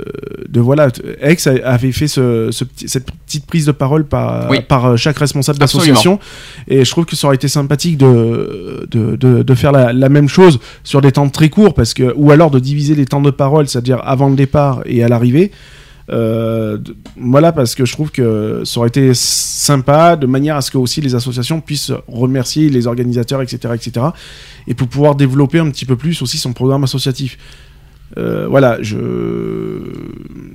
de 0.48 0.60
voilà, 0.62 0.88
Aix 1.22 1.36
avait 1.66 1.92
fait 1.92 2.08
ce, 2.08 2.50
ce 2.52 2.64
cette 2.86 3.10
petite 3.34 3.46
prise 3.48 3.66
de 3.66 3.72
parole 3.72 4.06
par, 4.06 4.50
Oui. 4.50 4.60
par 4.68 4.86
euh, 4.86 4.96
chaque 4.98 5.18
responsable 5.18 5.58
d'association, 5.60 6.20
et 6.68 6.86
je 6.86 6.92
trouve 6.92 7.06
que 7.06 7.16
ça 7.16 7.28
aurait 7.28 7.36
été 7.36 7.48
sympathique 7.48 7.98
de, 7.98 8.88
de, 8.92 9.16
de, 9.16 9.42
de 9.44 9.56
faire 9.56 9.72
la, 9.72 9.92
la 9.94 10.10
même 10.10 10.30
chose 10.30 10.60
sur 10.84 11.02
des 11.02 11.12
temps 11.12 11.30
très 11.30 11.50
courts, 11.50 11.74
parce 11.74 11.94
que, 11.94 12.14
ou 12.16 12.32
alors 12.32 12.52
de 12.52 12.60
diviser 12.60 12.96
les 12.96 13.06
temps 13.06 13.22
de 13.22 13.32
parole, 13.32 13.68
c'est-à-dire 13.68 14.00
avant 14.04 14.30
le 14.30 14.36
départ 14.36 14.82
et 14.86 15.04
à 15.04 15.08
l'arrivée. 15.08 15.52
Euh, 16.10 16.78
voilà 17.18 17.54
parce 17.54 17.76
que 17.76 17.86
je 17.86 17.94
trouve 17.94 18.12
que 18.12 18.64
ça 18.66 18.80
aurait 18.82 18.90
été 18.90 19.14
sympa 19.14 20.18
de 20.18 20.26
manière 20.28 20.58
à 20.58 20.62
ce 20.62 20.70
que 20.70 20.78
aussi 20.78 21.00
les 21.00 21.16
associations 21.16 21.62
puissent 21.62 21.94
remercier 22.10 22.70
les 22.70 22.88
organisateurs 22.88 23.42
etc 23.42 23.74
etc 23.74 24.08
et 24.68 24.74
pour 24.74 24.90
pouvoir 24.90 25.16
développer 25.16 25.60
un 25.60 25.70
petit 25.70 25.86
peu 25.86 25.96
plus 25.96 26.22
aussi 26.22 26.38
son 26.38 26.52
programme 26.52 26.84
associatif 26.84 27.38
voilà 28.16 28.78
je 28.82 28.98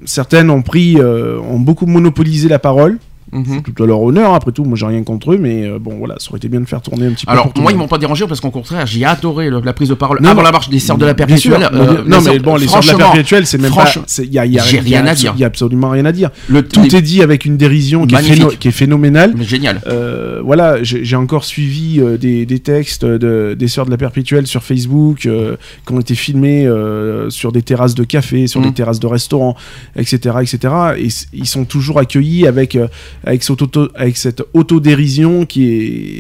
certaines 0.09 0.51
ont 0.51 0.63
pris 0.63 0.97
euh, 0.99 1.39
ont 1.39 1.61
beaucoup 1.61 1.87
monopolisé 1.87 2.49
la 2.49 2.59
parole 2.59 2.99
Mhm. 3.33 3.63
tout 3.63 3.83
à 3.83 3.87
leur 3.87 4.01
honneur 4.01 4.33
après 4.35 4.53
tout 4.53 4.65
moi 4.65 4.77
j'ai 4.77 4.87
rien 4.87 5.03
contre 5.03 5.33
eux 5.33 5.39
mais 5.39 5.65
euh, 5.67 5.79
bon 5.79 5.97
voilà 5.99 6.15
ça 6.19 6.31
aurait 6.31 6.39
été 6.39 6.49
bien 6.49 6.61
de 6.61 6.65
faire 6.67 6.81
tourner 6.81 7.07
un 7.07 7.11
petit 7.13 7.27
peu 7.27 7.33
Alors, 7.33 7.53
moi, 7.61 7.73
ils 7.73 7.77
m'ont 7.79 7.87
pas 7.89 7.99
dérangé 7.99 8.27
parce 8.27 8.41
qu'au 8.41 8.51
contraire, 8.51 8.87
j'ai 8.87 9.05
adoré 9.05 9.51
le- 9.51 9.61
la 9.61 9.73
prise 9.73 9.91
de 9.91 9.95
parole 9.95 10.19
Non, 10.23 10.31
avant 10.31 10.43
la 10.43 10.51
marche 10.53 10.69
des 10.71 10.79
sœurs 10.79 10.97
de 10.99 11.05
la 11.07 11.15
perpétuelle. 11.15 11.69
euh, 11.73 12.03
non 12.07 12.21
les 12.21 12.25
mais 12.33 12.39
bon 12.39 12.57
les 12.57 12.67
sœurs 12.69 12.81
de 12.83 12.87
la 12.89 12.95
perpétuelle 12.97 13.47
c'est 13.47 13.59
même 13.59 13.73
pas 13.75 13.93
il 14.19 14.33
y 14.33 14.39
a, 14.39 14.47
y 14.47 14.59
a- 14.59 14.63
j'ai 14.63 14.77
y 14.77 14.81
a 14.81 14.83
rien 14.83 15.07
à 15.07 15.15
dire. 15.15 15.35
y 15.37 15.45
a 15.45 15.47
absolument 15.47 15.91
rien 15.91 16.05
à 16.07 16.13
dire 16.13 16.31
le, 16.49 16.67
tout 16.67 16.83
les- 16.83 16.97
est 16.97 17.03
dit 17.03 17.23
avec 17.23 17.45
une 17.45 17.57
dérision 17.57 18.07
qui 18.07 18.15
est, 18.15 18.19
Magnifique. 18.19 18.39
phéno- 18.43 18.53
qui 18.59 18.69
est 18.69 18.73
phénoménale 18.73 19.35
mais 19.37 19.45
génial. 19.45 19.81
Euh, 19.87 20.41
voilà, 20.43 20.83
j'ai 20.83 21.17
encore 21.17 21.45
suivi 21.45 22.01
euh, 22.01 22.17
des, 22.17 22.47
des 22.47 22.59
textes 22.61 23.05
de, 23.05 23.55
des 23.59 23.69
Sœurs 23.69 23.87
de 23.87 23.91
la 23.91 23.97
Perpétuelle 23.99 24.47
sur 24.47 24.63
Facebook 24.63 25.27
euh, 25.27 25.57
qui 25.87 25.93
ont 25.93 26.01
été 26.01 26.15
filmés 26.15 26.67
euh, 26.67 27.29
sur 27.31 27.53
des 27.53 27.63
terrasses 27.63 27.95
de 27.95 28.05
café, 28.05 28.47
sur 28.47 28.61
des 28.61 28.73
terrasses 28.73 29.01
de 29.01 29.07
restaurants, 29.07 29.57
etc. 29.97 30.37
etc. 30.43 30.75
Et 30.99 31.09
ils 31.33 31.47
sont 31.47 31.65
toujours 31.65 31.99
accueillis 31.99 32.47
avec, 32.47 32.77
euh, 32.77 32.89
avec, 33.25 33.43
cette 33.43 33.61
auto- 33.63 33.89
avec 33.95 34.17
cette 34.17 34.43
autodérision 34.55 35.47
qui 35.47 35.65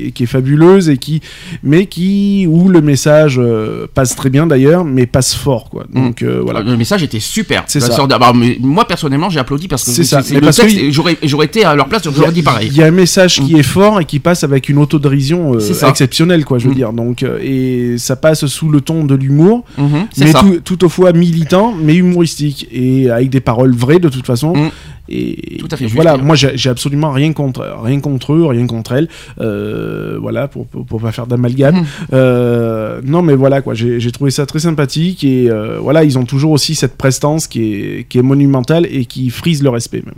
est, 0.06 0.11
qui 0.12 0.22
est 0.24 0.26
fabuleuse, 0.26 0.88
et 0.88 0.96
qui, 0.96 1.20
mais 1.62 1.87
qui, 1.87 2.46
où 2.48 2.68
le 2.68 2.80
message 2.80 3.38
euh, 3.38 3.87
passe 3.92 4.14
très 4.16 4.30
bien 4.30 4.46
d'ailleurs, 4.46 4.84
mais 4.84 5.06
passe 5.06 5.34
fort. 5.34 5.68
Quoi. 5.70 5.84
Donc 5.92 6.22
euh, 6.22 6.40
voilà. 6.42 6.62
Le 6.62 6.76
message 6.76 7.02
était 7.02 7.20
super. 7.20 7.64
C'est 7.66 7.80
La 7.80 7.87
ça. 7.90 8.06
bah, 8.06 8.32
moi, 8.61 8.87
personnellement, 8.87 9.30
j'ai 9.30 9.38
applaudi 9.40 9.68
parce 9.68 9.84
que 9.84 9.90
C'est 9.90 10.04
ça. 10.04 10.22
Mais 10.30 10.37
le 10.37 10.40
parce 10.42 10.56
texte, 10.56 10.78
j'aurais 10.90 11.16
j'aurais 11.22 11.46
été 11.46 11.64
à 11.64 11.74
leur 11.74 11.88
place, 11.88 12.02
j'aurais 12.14 12.32
dit 12.32 12.42
pareil. 12.42 12.68
Il 12.70 12.76
y 12.76 12.82
a 12.82 12.87
un 12.87 12.90
message 12.90 13.40
qui 13.40 13.54
est 13.56 13.62
fort 13.62 14.00
et 14.00 14.04
qui 14.04 14.18
passe 14.18 14.44
avec 14.44 14.68
une 14.68 14.78
autodérision 14.78 15.54
euh, 15.54 15.88
exceptionnelle, 15.88 16.44
quoi, 16.44 16.58
je 16.58 16.64
veux 16.64 16.72
Mm. 16.72 16.76
dire. 16.76 16.92
Donc, 16.92 17.24
et 17.42 17.96
ça 17.98 18.16
passe 18.16 18.46
sous 18.46 18.68
le 18.68 18.80
ton 18.80 19.04
de 19.04 19.14
l'humour, 19.14 19.64
Mhm, 19.78 20.06
mais 20.18 20.32
tout, 20.32 20.61
tout 20.64 20.84
au 20.84 20.88
fois 20.88 21.12
militant, 21.12 21.74
mais 21.80 21.94
humoristique 21.94 22.66
et 22.72 23.11
avec 23.11 23.30
des 23.30 23.40
paroles 23.40 23.74
vraies 23.74 23.98
de 23.98 24.08
toute 24.08 24.26
façon. 24.26 24.54
Mm. 24.54 24.70
Et 25.10 25.56
Tout 25.58 25.68
à 25.70 25.76
fait 25.76 25.86
voilà, 25.86 26.16
moi 26.16 26.36
j'ai 26.36 26.68
absolument 26.68 27.10
rien 27.12 27.32
contre, 27.32 27.62
rien 27.82 28.00
contre 28.00 28.34
eux, 28.34 28.44
rien 28.46 28.66
contre 28.66 28.92
elles. 28.92 29.08
Euh, 29.40 30.18
voilà, 30.20 30.48
pour, 30.48 30.66
pour, 30.66 30.84
pour 30.84 31.00
pas 31.00 31.12
faire 31.12 31.26
d'amalgame. 31.26 31.80
Mm. 31.80 31.86
Euh, 32.12 33.00
non, 33.04 33.22
mais 33.22 33.34
voilà, 33.34 33.62
quoi, 33.62 33.74
j'ai 33.74 34.12
trouvé 34.12 34.30
ça 34.30 34.44
très 34.46 34.58
sympathique 34.60 35.24
et 35.24 35.50
euh, 35.50 35.78
voilà, 35.80 36.04
ils 36.04 36.18
ont 36.18 36.24
toujours 36.24 36.52
aussi 36.52 36.74
cette 36.74 36.96
prestance 36.96 37.46
qui 37.46 37.74
est, 37.74 38.08
qui 38.08 38.18
est 38.18 38.22
monumentale 38.22 38.86
et 38.90 39.04
qui 39.06 39.30
frise 39.30 39.62
le 39.62 39.70
respect 39.70 40.02
même. 40.04 40.14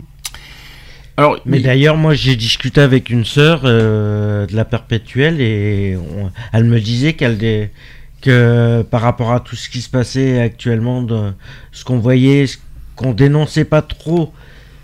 Alors, 1.17 1.39
Mais 1.45 1.59
d'ailleurs, 1.59 1.97
moi, 1.97 2.13
j'ai 2.13 2.35
discuté 2.35 2.81
avec 2.81 3.09
une 3.09 3.25
sœur 3.25 3.61
euh, 3.65 4.47
de 4.47 4.55
la 4.55 4.65
perpétuelle 4.65 5.39
et 5.41 5.95
on- 5.97 6.31
elle 6.53 6.63
me 6.63 6.79
disait 6.79 7.13
qu'elle 7.13 7.37
dé- 7.37 7.69
que 8.21 8.81
par 8.83 9.01
rapport 9.01 9.31
à 9.31 9.39
tout 9.39 9.55
ce 9.55 9.69
qui 9.69 9.81
se 9.81 9.89
passait 9.89 10.39
actuellement, 10.39 11.01
de 11.01 11.31
ce 11.71 11.83
qu'on 11.83 11.97
voyait, 11.99 12.47
ce 12.47 12.57
qu'on 12.95 13.11
dénonçait 13.13 13.65
pas 13.65 13.81
trop, 13.81 14.31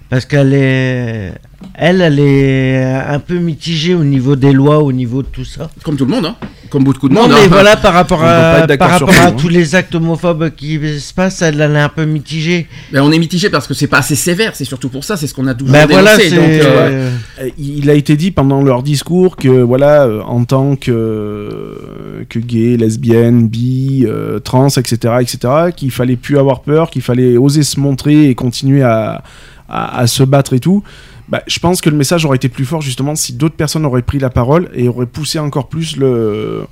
parce 0.09 0.25
qu'elle 0.25 0.53
est, 0.53 1.33
elle, 1.75 2.01
elle 2.01 2.19
est 2.19 2.83
un 2.85 3.19
peu 3.19 3.35
mitigée 3.39 3.93
au 3.93 4.03
niveau 4.03 4.35
des 4.35 4.53
lois, 4.53 4.79
au 4.81 4.91
niveau 4.91 5.21
de 5.21 5.27
tout 5.27 5.45
ça. 5.45 5.69
comme 5.83 5.97
tout 5.97 6.05
le 6.05 6.11
monde, 6.11 6.25
hein. 6.25 6.35
comme 6.69 6.83
beaucoup 6.83 7.09
de 7.09 7.13
Non, 7.13 7.23
monde. 7.23 7.31
mais 7.31 7.45
hein. 7.45 7.47
voilà, 7.49 7.75
par 7.77 7.93
rapport 7.93 8.19
On 8.21 8.25
à, 8.25 8.67
par 8.77 8.89
rapport 8.91 9.09
à 9.09 9.13
tout, 9.13 9.27
hein. 9.27 9.35
tous 9.37 9.49
les 9.49 9.75
actes 9.75 9.93
homophobes 9.95 10.51
qui 10.55 10.79
se 10.99 11.13
passent, 11.13 11.41
elle, 11.41 11.59
elle 11.59 11.75
est 11.75 11.79
un 11.79 11.89
peu 11.89 12.05
mitigée. 12.05 12.67
Ben, 12.93 13.01
on 13.01 13.11
est 13.11 13.19
mitigé 13.19 13.49
parce 13.49 13.67
que 13.67 13.73
c'est 13.73 13.87
pas 13.87 13.97
assez 13.99 14.15
sévère, 14.15 14.55
c'est 14.55 14.65
surtout 14.65 14.89
pour 14.89 15.03
ça, 15.03 15.17
c'est 15.17 15.27
ce 15.27 15.33
qu'on 15.33 15.47
a 15.47 15.53
toujours 15.53 15.75
voilà, 15.75 16.15
dénoncé. 16.17 16.29
donc, 16.35 16.45
euh, 16.49 17.11
Euh, 17.41 17.49
Il 17.57 17.89
a 17.89 17.93
été 17.93 18.15
dit 18.15 18.31
pendant 18.31 18.61
leur 18.63 18.83
discours 18.83 19.35
que 19.35 19.49
voilà, 19.49 20.03
euh, 20.05 20.21
en 20.21 20.45
tant 20.45 20.75
que 20.75 22.25
que 22.29 22.39
gay, 22.39 22.77
lesbienne, 22.77 23.47
bi, 23.47 24.05
euh, 24.07 24.39
trans, 24.39 24.67
etc., 24.69 25.15
etc., 25.21 25.37
qu'il 25.75 25.91
fallait 25.91 26.15
plus 26.15 26.37
avoir 26.37 26.61
peur, 26.61 26.89
qu'il 26.89 27.01
fallait 27.01 27.37
oser 27.37 27.63
se 27.63 27.79
montrer 27.79 28.29
et 28.29 28.35
continuer 28.35 28.83
à, 28.83 29.23
à, 29.69 29.97
à 29.99 30.07
se 30.07 30.23
battre 30.23 30.53
et 30.53 30.59
tout. 30.59 30.83
Bah, 31.29 31.41
je 31.47 31.59
pense 31.59 31.81
que 31.81 31.89
le 31.89 31.97
message 31.97 32.23
aurait 32.25 32.37
été 32.37 32.47
plus 32.49 32.63
fort 32.65 32.81
justement 32.81 33.13
si 33.15 33.33
d'autres 33.33 33.55
personnes 33.55 33.85
auraient 33.85 34.01
pris 34.01 34.17
la 34.19 34.29
parole 34.29 34.69
et 34.73 34.87
auraient 34.87 35.05
poussé 35.05 35.39
encore 35.39 35.67
plus 35.67 35.97
le 35.97 36.65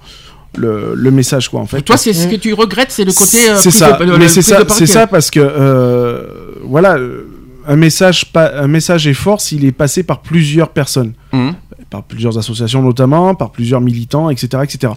le, 0.57 0.93
le 0.95 1.11
message 1.11 1.49
quoi 1.49 1.59
en 1.59 1.65
fait. 1.65 1.81
Toi, 1.81 1.97
c'est 1.97 2.13
ce 2.13 2.27
que 2.27 2.37
tu 2.37 2.53
regrettes, 2.53 2.91
c'est 2.91 3.03
le 3.03 3.11
côté. 3.11 3.49
euh, 3.49 3.55
C'est 3.57 3.69
prise 3.69 3.79
ça, 3.79 3.91
de- 3.97 4.05
mais 4.17 4.29
c'est 4.29 4.41
ça, 4.41 4.59
c'est 4.69 4.85
ça 4.85 5.05
parce 5.07 5.29
que 5.29 5.41
euh, 5.41 6.23
voilà, 6.63 6.95
euh, 6.97 7.27
un 7.67 7.75
message 7.75 8.31
pas, 8.31 8.53
un 8.61 8.67
message 8.67 9.05
est 9.07 9.13
fort 9.13 9.41
s'il 9.41 9.65
est 9.65 9.73
passé 9.73 10.03
par 10.03 10.21
plusieurs 10.21 10.69
personnes, 10.69 11.11
Mhm. 11.33 11.55
par 11.89 12.03
plusieurs 12.03 12.37
associations 12.37 12.81
notamment, 12.81 13.35
par 13.35 13.51
plusieurs 13.51 13.81
militants, 13.81 14.29
etc., 14.29 14.63
etc. 14.63 14.93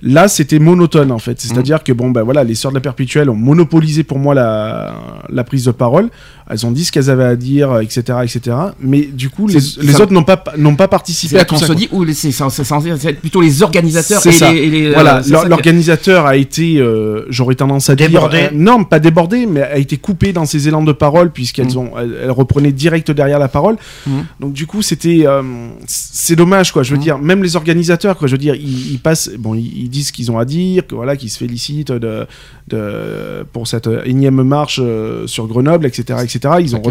Là, 0.00 0.28
c'était 0.28 0.58
monotone 0.60 1.10
en 1.10 1.18
fait. 1.18 1.40
C'est-à-dire 1.40 1.82
que 1.82 1.92
bon, 1.92 2.10
ben 2.10 2.22
voilà, 2.22 2.44
les 2.44 2.54
sœurs 2.54 2.70
de 2.70 2.76
la 2.76 2.80
perpétuelle 2.80 3.28
ont 3.30 3.34
monopolisé 3.34 4.04
pour 4.04 4.18
moi 4.20 4.32
la, 4.34 4.94
la 5.28 5.42
prise 5.44 5.64
de 5.64 5.72
parole. 5.72 6.08
Elles 6.50 6.64
ont 6.64 6.70
dit 6.70 6.84
ce 6.84 6.92
qu'elles 6.92 7.10
avaient 7.10 7.24
à 7.24 7.36
dire, 7.36 7.78
etc., 7.80 8.00
etc. 8.22 8.56
Mais 8.80 9.02
du 9.02 9.28
coup, 9.28 9.48
les, 9.48 9.60
C'est- 9.60 9.82
les 9.82 9.92
ça- 9.92 10.02
autres 10.04 10.12
n'ont 10.14 10.22
pas 10.24 10.42
n'ont 10.56 10.76
pas 10.76 10.88
participé 10.88 11.34
à 11.34 11.38
là 11.40 11.44
tout 11.44 11.56
qu'on 11.56 11.60
ça. 11.60 11.66
se 11.66 11.72
dit, 11.74 11.88
ou 11.92 12.06
c'est 12.12 12.32
censé 12.32 12.62
être 12.88 13.20
plutôt 13.20 13.40
les 13.42 13.62
organisateurs 13.62 14.20
C'est 14.22 14.30
et 14.30 14.32
ça. 14.32 14.52
les. 14.52 14.58
et 14.60 14.70
les, 14.70 14.86
euh, 14.86 14.92
Voilà, 14.94 15.20
qui- 15.20 15.30
l'organisateur 15.32 16.24
a 16.26 16.36
été, 16.36 16.78
euh, 16.78 17.26
j'aurais 17.28 17.54
tendance 17.56 17.90
à 17.90 17.96
Débordé. 17.96 18.38
dire, 18.38 18.46
euh, 18.52 18.56
non, 18.56 18.84
pas 18.84 19.00
débordé, 19.00 19.44
mais 19.46 19.62
a 19.62 19.76
été 19.78 19.96
coupé 19.98 20.32
dans 20.32 20.46
ses 20.46 20.68
élans 20.68 20.82
de 20.84 20.92
parole 20.92 21.32
puisqu'elles 21.32 21.74
Mm. 21.74 21.78
ont, 21.78 21.90
elles, 21.98 22.16
elles 22.22 22.30
reprenaient 22.30 22.72
direct 22.72 23.10
derrière 23.10 23.38
la 23.40 23.48
parole. 23.48 23.76
Mm. 24.06 24.10
Donc 24.40 24.52
du 24.54 24.66
coup, 24.66 24.80
c'était, 24.80 25.24
euh, 25.26 25.42
c'est 25.86 26.36
dommage 26.36 26.72
quoi. 26.72 26.82
Je 26.82 26.92
veux 26.94 27.00
dire, 27.00 27.18
même 27.18 27.42
les 27.42 27.56
organisateurs 27.56 28.16
quoi. 28.16 28.26
Je 28.28 28.32
veux 28.32 28.38
dire, 28.38 28.54
ils, 28.54 28.92
ils 28.92 29.00
passent, 29.00 29.30
bon, 29.38 29.54
ils, 29.54 29.87
ils 29.88 29.90
disent 29.90 30.08
ce 30.08 30.12
qu'ils 30.12 30.30
ont 30.30 30.38
à 30.38 30.44
dire, 30.44 30.86
que 30.86 30.94
voilà, 30.94 31.16
qu'ils 31.16 31.30
se 31.30 31.38
félicitent 31.38 31.90
de, 31.92 32.26
de 32.68 33.44
pour 33.52 33.66
cette 33.66 33.88
énième 34.04 34.42
marche 34.42 34.78
euh, 34.82 35.26
sur 35.26 35.46
Grenoble, 35.46 35.86
etc., 35.86 36.20
etc. 36.22 36.54
Ils 36.60 36.76
ont 36.76 36.82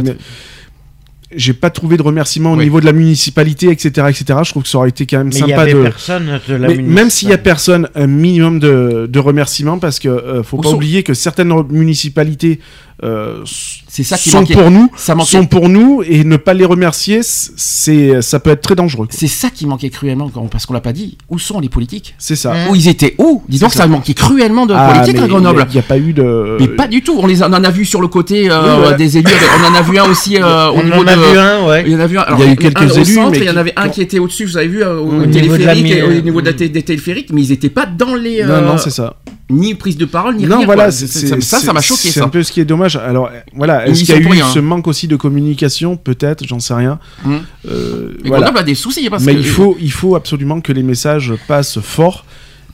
J'ai 1.36 1.54
pas 1.54 1.70
trouvé 1.70 1.98
de 1.98 2.02
remerciements 2.04 2.54
au 2.54 2.56
niveau 2.56 2.80
de 2.80 2.86
la 2.86 2.94
municipalité, 2.94 3.68
etc., 3.70 4.08
etc. 4.10 4.40
Je 4.46 4.50
trouve 4.52 4.64
que 4.64 4.70
ça 4.70 4.78
aurait 4.78 4.90
été 4.90 5.06
quand 5.06 5.18
même 5.18 5.28
Mais 5.28 5.40
il 5.40 5.46
y 5.46 5.50
sympa 5.50 5.62
avait 5.64 5.74
de. 5.74 5.82
personne 5.84 6.40
de 6.48 6.54
la 6.56 6.68
Mais 6.70 6.78
même 6.78 7.10
s'il 7.10 7.28
y 7.30 7.34
a 7.34 7.38
personne, 7.38 7.90
un 7.96 8.08
minimum 8.08 8.60
de, 8.60 9.08
de 9.12 9.20
remerciements 9.20 9.78
parce 9.78 10.00
que 10.00 10.08
euh, 10.08 10.42
faut 10.42 10.58
Où 10.58 10.62
pas 10.62 10.70
sont- 10.70 10.76
oublier 10.76 11.04
que 11.04 11.14
certaines 11.14 11.54
municipalités 11.70 12.60
euh, 13.04 13.44
C'est 13.98 14.04
ça 14.04 14.16
qui 14.18 14.30
sont 14.30 14.42
manquait. 14.42 14.54
pour 14.54 14.70
nous, 14.70 14.92
Ça 14.96 15.16
manquait. 15.16 15.32
sont 15.38 15.46
pour 15.48 15.70
nous 15.70 16.04
et 16.06 16.24
ne 16.24 16.38
pas 16.38 16.54
les 16.54 16.66
remercier, 16.66 17.22
c'est 17.24 18.22
ça 18.22 18.40
peut 18.40 18.52
être 18.52 18.62
très 18.62 18.76
dangereux. 18.76 19.08
C'est 19.10 19.28
ça 19.28 19.50
qui 19.50 19.66
manquait 19.66 19.90
cruellement, 19.90 20.30
parce 20.52 20.66
qu'on 20.68 20.74
l'a 20.74 20.82
pas 20.82 20.94
dit. 20.94 21.18
Où 21.30 21.40
sont 21.40 21.60
les 21.60 21.70
politiques? 21.70 22.14
C'est 22.20 22.36
ça. 22.36 22.54
Où 22.70 22.76
ils 22.76 22.88
étaient 22.88 23.16
où? 23.18 23.42
Disons 23.50 23.66
que 23.68 23.72
C'est 23.74 23.78
ça 23.80 23.84
ça. 23.86 23.90
manquait 23.90 24.14
cruellement 24.14 24.66
de 24.68 24.76
Ah, 24.78 24.94
politique 24.94 25.20
à 25.22 25.28
Grenoble. 25.28 25.66
Il 25.70 25.74
n'y 25.74 25.80
a, 25.80 25.82
pas 25.82 25.98
eu 25.98 26.14
de. 26.14 26.58
Mais 26.60 26.68
pas 26.68 26.88
du 26.88 27.02
tout. 27.02 27.16
On 27.18 27.26
les 27.28 27.42
a- 27.42 27.50
on 27.50 27.54
en 27.54 27.64
a 27.64 27.72
vu 27.72 27.86
sur 27.86 28.02
le 28.02 28.08
côté 28.08 28.50
euh, 28.52 28.62
Oui, 28.62 28.70
voilà. 28.82 28.98
des 28.98 29.18
élus. 29.18 29.32
On 29.60 29.72
en 29.72 29.76
a 29.76 29.82
vu 29.82 29.98
un 29.98 30.06
aussi 30.10 30.38
euh, 30.38 30.68
au 30.70 30.76
On 30.78 30.84
niveau 30.84 31.02
en 31.04 31.08
a 31.08 31.16
de. 31.16 31.22
vu 31.22 31.38
un, 31.40 31.68
ouais. 31.68 31.84
Il 31.88 31.94
y 31.94 31.96
en 31.96 32.00
a 32.00 32.08
vu 32.08 32.20
un. 32.20 32.26
Il 32.38 32.46
y 32.46 32.48
a 32.48 32.52
eu 32.52 32.56
quelques 32.56 32.82
un 32.82 32.88
élus, 32.90 33.06
centre, 33.16 33.32
mais 33.32 33.38
il 33.40 33.46
y 33.46 33.50
en 33.50 33.58
avait 33.58 33.74
un 33.76 33.90
qui 33.90 34.02
était 34.02 34.20
au-dessus. 34.20 34.46
Vous 34.46 34.58
avez 34.58 34.68
vu 34.68 34.84
euh, 34.84 35.00
au 35.00 35.08
Au 35.08 35.26
niveau 35.26 35.58
de 35.58 35.64
la 35.66 35.74
téléphérique, 35.74 35.84
mi- 35.84 35.92
et 35.94 36.04
au 36.04 36.22
niveau 36.22 36.42
de 36.42 36.46
la 36.46 36.54
té- 36.54 36.70
des 36.70 36.84
téléphériques, 36.84 37.30
mais 37.34 37.42
ils 37.42 37.52
étaient 37.52 37.70
pas 37.70 37.86
dans 37.88 38.14
les. 38.16 38.44
Non, 38.44 38.62
non, 38.62 38.78
c'est 38.78 38.92
ça. 38.92 39.16
ni 39.50 39.74
prise 39.76 39.96
de 39.98 40.06
parole 40.06 40.36
ni 40.36 40.46
Non, 40.46 40.58
rien. 40.58 40.66
voilà, 40.66 40.92
C'est- 40.92 41.08
c'est- 41.08 41.42
ça, 41.42 41.60
ça 41.60 41.72
m'a 41.74 41.80
choqué 41.82 42.10
C'est 42.10 42.22
un 42.22 42.28
peu 42.28 42.44
ce 42.44 42.52
qui 42.52 42.60
est 42.60 42.66
dommage. 42.66 42.98
Alors, 42.98 43.30
voilà, 43.56 43.87
est-ce 43.92 44.02
y 44.02 44.06
qu'il 44.06 44.16
y 44.16 44.18
a 44.18 44.22
eu 44.22 44.28
rien. 44.28 44.48
ce 44.48 44.60
manque 44.60 44.88
aussi 44.88 45.08
de 45.08 45.16
communication 45.16 45.98
Peut-être, 45.98 46.46
j'en 46.48 46.60
sais 46.60 46.74
rien. 46.74 47.00
Mm. 47.26 47.36
Euh, 47.70 48.14
Mais 48.24 48.30
voilà. 48.30 48.44
Grenoble 48.46 48.60
a 48.60 48.64
des 48.64 48.76
soucis 48.76 49.10
parce 49.10 49.24
Mais 49.26 49.34
que 49.36 49.40
il 49.40 49.46
faut, 49.46 49.78
il 49.80 49.92
faut 49.92 50.16
absolument 50.16 50.62
que 50.62 50.72
les 50.72 50.84
messages 50.84 51.34
passent 51.48 51.80
fort, 51.80 52.26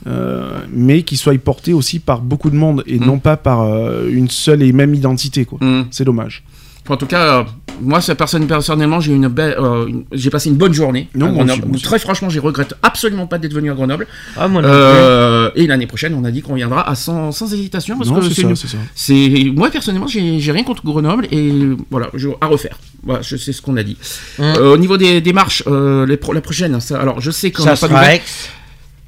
euh, 0.08 0.60
mais 0.72 1.04
qu'ils 1.04 1.18
soient 1.18 1.38
portés 1.38 1.74
aussi 1.74 2.00
par 2.00 2.22
beaucoup 2.22 2.50
de 2.50 2.56
monde 2.56 2.84
et 2.88 3.00
Mm. 3.00 3.06
non 3.06 3.20
pas 3.20 3.38
par 3.38 3.62
euh, 3.62 4.10
une 4.12 4.30
seule 4.30 4.62
et 4.64 4.72
même 4.74 4.94
identité. 4.94 5.46
quoi. 5.46 5.60
Mm. 5.62 5.86
C'est 5.92 6.04
dommage. 6.06 6.44
En 6.90 6.98
tout 6.98 7.06
cas, 7.06 7.40
euh, 7.40 7.44
moi, 7.82 8.02
cette 8.02 8.18
personne, 8.18 8.46
personnellement, 8.46 9.00
j'ai 9.00 9.14
eu 9.14 9.16
une 9.16 9.30
belle, 9.30 9.56
euh, 9.58 9.88
une- 9.88 10.04
j'ai 10.12 10.30
passé 10.30 10.50
une 10.50 10.58
bonne 10.58 10.74
journée. 10.74 11.08
Non, 11.16 11.28
à 11.28 11.30
moi 11.30 11.38
Grenoble. 11.38 11.52
aussi, 11.60 11.68
moi 11.68 11.76
aussi. 11.76 11.84
Très 11.86 12.00
franchement, 12.00 12.30
je 12.30 12.40
regrette 12.42 12.74
absolument 12.84 13.26
pas 13.26 13.38
d'être 13.38 13.54
venu 13.54 13.72
à 13.72 13.74
Grenoble. 13.74 14.06
Ah, 14.36 14.48
moi. 14.50 14.62
Euh, 14.64 15.50
et 15.56 15.66
l'année 15.66 15.88
prochaine, 15.88 16.14
on 16.14 16.24
a 16.26 16.32
dit 16.32 16.42
qu'on 16.42 16.56
viendra 16.56 16.88
à 16.90 16.96
sans, 16.96 17.32
sans 17.32 17.52
hésitation 17.54 17.98
parce 17.98 18.10
Non, 18.10 18.18
que 18.20 18.24
c'est 18.26 18.34
c'est 18.34 18.42
ça, 18.42 18.48
une- 18.50 18.56
c'est 18.56 18.68
ça. 18.68 18.78
c'est 18.96 19.52
moi 19.56 19.70
personnellement, 19.70 20.08
j'ai 20.08 20.40
j'ai 20.40 20.52
rien 20.52 20.64
contre 20.64 20.84
Grenoble 20.84 21.26
et 21.32 21.52
voilà, 21.90 22.10
je, 22.16 22.28
à 22.42 22.48
refaire. 22.48 22.78
Voilà, 23.04 23.22
je 23.22 23.38
sais 23.38 23.54
ce 23.54 23.62
qu'on 23.62 23.78
a 23.78 23.84
dit. 23.84 23.98
Hum. 24.40 24.46
Euh, 24.46 24.74
au 24.74 24.78
niveau 24.78 24.98
des, 24.98 25.22
des 25.22 25.34
marches, 25.34 25.64
euh, 25.68 26.06
les 26.06 26.18
pro- 26.18 26.34
la 26.34 26.42
prochaine, 26.42 26.80
ça, 26.82 27.00
alors 27.00 27.22
je 27.22 27.32
sais 27.32 27.52
qu'on 27.52 27.64
Ça 27.64 27.72
n'a 27.72 27.78
pas 27.78 27.88
de 27.88 27.94
sera. 27.94 28.02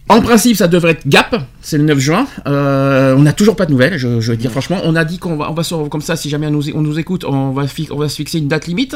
En 0.07 0.21
principe, 0.21 0.55
ça 0.55 0.67
devrait 0.67 0.91
être 0.91 1.07
Gap, 1.07 1.35
c'est 1.61 1.77
le 1.79 1.83
9 1.83 1.97
juin. 1.97 2.27
Euh, 2.47 3.15
on 3.17 3.23
n'a 3.23 3.33
toujours 3.33 3.55
pas 3.55 3.65
de 3.65 3.71
nouvelles, 3.71 3.97
je, 3.97 4.19
je 4.21 4.31
vais 4.31 4.37
dire 4.37 4.51
franchement. 4.51 4.77
On 4.83 4.95
a 4.95 5.03
dit 5.03 5.17
qu'on 5.17 5.35
va, 5.35 5.49
on 5.49 5.53
va 5.53 5.63
sur- 5.63 5.89
comme 5.89 6.01
ça, 6.01 6.15
si 6.15 6.29
jamais 6.29 6.45
on 6.47 6.51
nous, 6.51 6.69
on 6.75 6.81
nous 6.81 6.99
écoute, 6.99 7.23
on 7.23 7.51
va, 7.51 7.65
fi- 7.65 7.87
on 7.91 7.97
va 7.97 8.07
se 8.07 8.15
fixer 8.15 8.37
une 8.37 8.47
date 8.47 8.67
limite. 8.67 8.95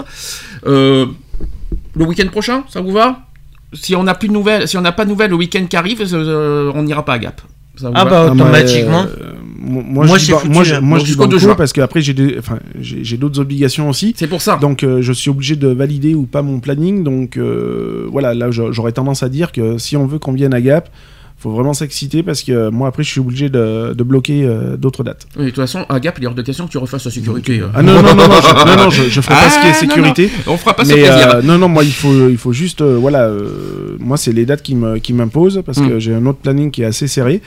Euh, 0.68 1.08
le 1.96 2.06
week-end 2.06 2.28
prochain, 2.28 2.64
ça 2.70 2.82
vous 2.82 2.92
va? 2.92 3.22
Si 3.74 3.96
on 3.96 4.04
n'a 4.04 4.14
plus 4.14 4.28
de 4.28 4.34
nouvelles, 4.34 4.68
si 4.68 4.78
on 4.78 4.82
n'a 4.82 4.92
pas 4.92 5.06
de 5.06 5.10
nouvelles 5.10 5.32
le 5.32 5.36
week-end 5.36 5.66
qui 5.68 5.76
arrive, 5.76 6.04
euh, 6.14 6.72
on 6.76 6.84
n'ira 6.84 7.04
pas 7.04 7.14
à 7.14 7.20
Gap. 7.20 7.42
Ça 7.76 7.88
vous 7.88 7.94
Ah 7.96 8.04
va? 8.06 8.10
bah 8.10 8.26
Ah, 8.30 8.34
mais, 8.36 8.42
automatiquement. 8.42 9.06
Euh, 9.62 9.66
moi, 9.68 10.06
moi, 10.06 10.18
je 10.18 10.26
dis 10.26 10.32
moi, 10.50 10.64
je- 10.64 10.76
hein. 10.76 10.82
moi, 10.82 10.98
je 11.00 11.04
dis 11.04 11.08
jusqu'au 11.10 11.24
2 11.28 11.36
banco 11.38 11.40
juin. 11.48 11.56
parce 11.56 11.74
j'ai 11.96 12.14
des, 12.14 12.38
enfin, 12.40 12.60
j'ai 12.80 13.04
j'ai 13.04 13.18
d'autres 13.18 13.40
obligations 13.40 13.90
aussi. 13.90 14.14
C'est 14.18 14.28
pour 14.28 14.42
ça. 14.42 14.58
Donc 14.62 14.84
euh, 14.84 15.02
je 15.02 15.14
suis 15.14 15.30
obligé 15.30 15.56
de 15.56 15.68
valider 15.68 16.16
ou 16.16 16.24
pas 16.26 16.42
mon 16.42 16.60
planning. 16.60 17.04
Donc 17.04 17.38
euh, 17.38 18.08
voilà, 18.12 18.34
là 18.34 18.52
j'a- 18.52 18.72
j'aurais 18.72 18.92
tendance 18.94 19.24
à 19.24 19.30
dire 19.30 19.52
que 19.52 19.78
si 19.78 19.98
on 19.98 20.06
veut 20.08 20.20
qu'on 20.20 20.34
vienne 20.34 20.54
à 20.54 20.62
Gap, 20.62 20.90
faut 21.38 21.52
vraiment 21.52 21.74
s'exciter 21.74 22.22
parce 22.22 22.44
que 22.44 22.52
euh, 22.52 22.70
moi 22.72 22.90
après 22.90 23.02
je 23.04 23.10
suis 23.12 23.22
obligé 23.22 23.50
de, 23.50 23.94
de 23.94 24.04
bloquer 24.04 24.44
euh, 24.44 24.76
d'autres 24.76 25.04
dates. 25.06 25.26
Oui, 25.38 25.46
de 25.46 25.50
toute 25.52 25.56
façon, 25.58 25.86
à 25.88 25.98
Gap, 26.02 26.16
il 26.18 26.26
est 26.26 26.28
hors 26.28 26.36
de 26.36 26.42
question 26.42 26.66
que 26.68 26.72
tu 26.72 26.78
refasses 26.78 27.06
la 27.06 27.12
sécurité. 27.12 27.62
Ah 27.74 27.82
non 27.82 27.94
non 28.02 28.14
non 28.14 28.28
non, 28.28 28.42
je, 28.42 28.66
non, 28.68 28.84
non, 28.84 28.90
je, 28.90 29.04
je 29.04 29.22
ferai 29.22 29.36
pas 29.36 29.42
Ah, 29.46 29.50
ce 29.50 29.60
qui 29.62 29.68
est 29.68 29.88
non, 29.88 29.94
sécurité. 29.94 30.30
On 30.48 30.58
fera 30.58 30.76
pas 30.76 30.84
ce 30.84 30.90
Mais 30.90 30.96
plaisir. 31.04 31.36
euh, 31.36 31.42
non 31.42 31.58
non 31.58 31.70
moi 31.70 31.84
il 31.86 31.94
faut 31.94 32.28
il 32.30 32.38
faut 32.38 32.52
juste 32.52 32.82
euh, 32.82 32.98
voilà 33.00 33.24
euh, 33.28 33.96
moi 34.00 34.18
c'est 34.18 34.34
les 34.34 34.46
dates 34.46 34.62
qui 34.64 34.76
me 34.76 34.98
qui 34.98 35.14
m'imposent 35.14 35.62
parce 35.66 35.78
Mm. 35.80 35.88
que 35.90 36.00
j'ai 36.00 36.14
un 36.14 36.26
autre 36.26 36.40
planning 36.40 36.72
qui 36.72 36.82
est 36.82 36.86
assez 36.86 37.08
serré. 37.08 37.42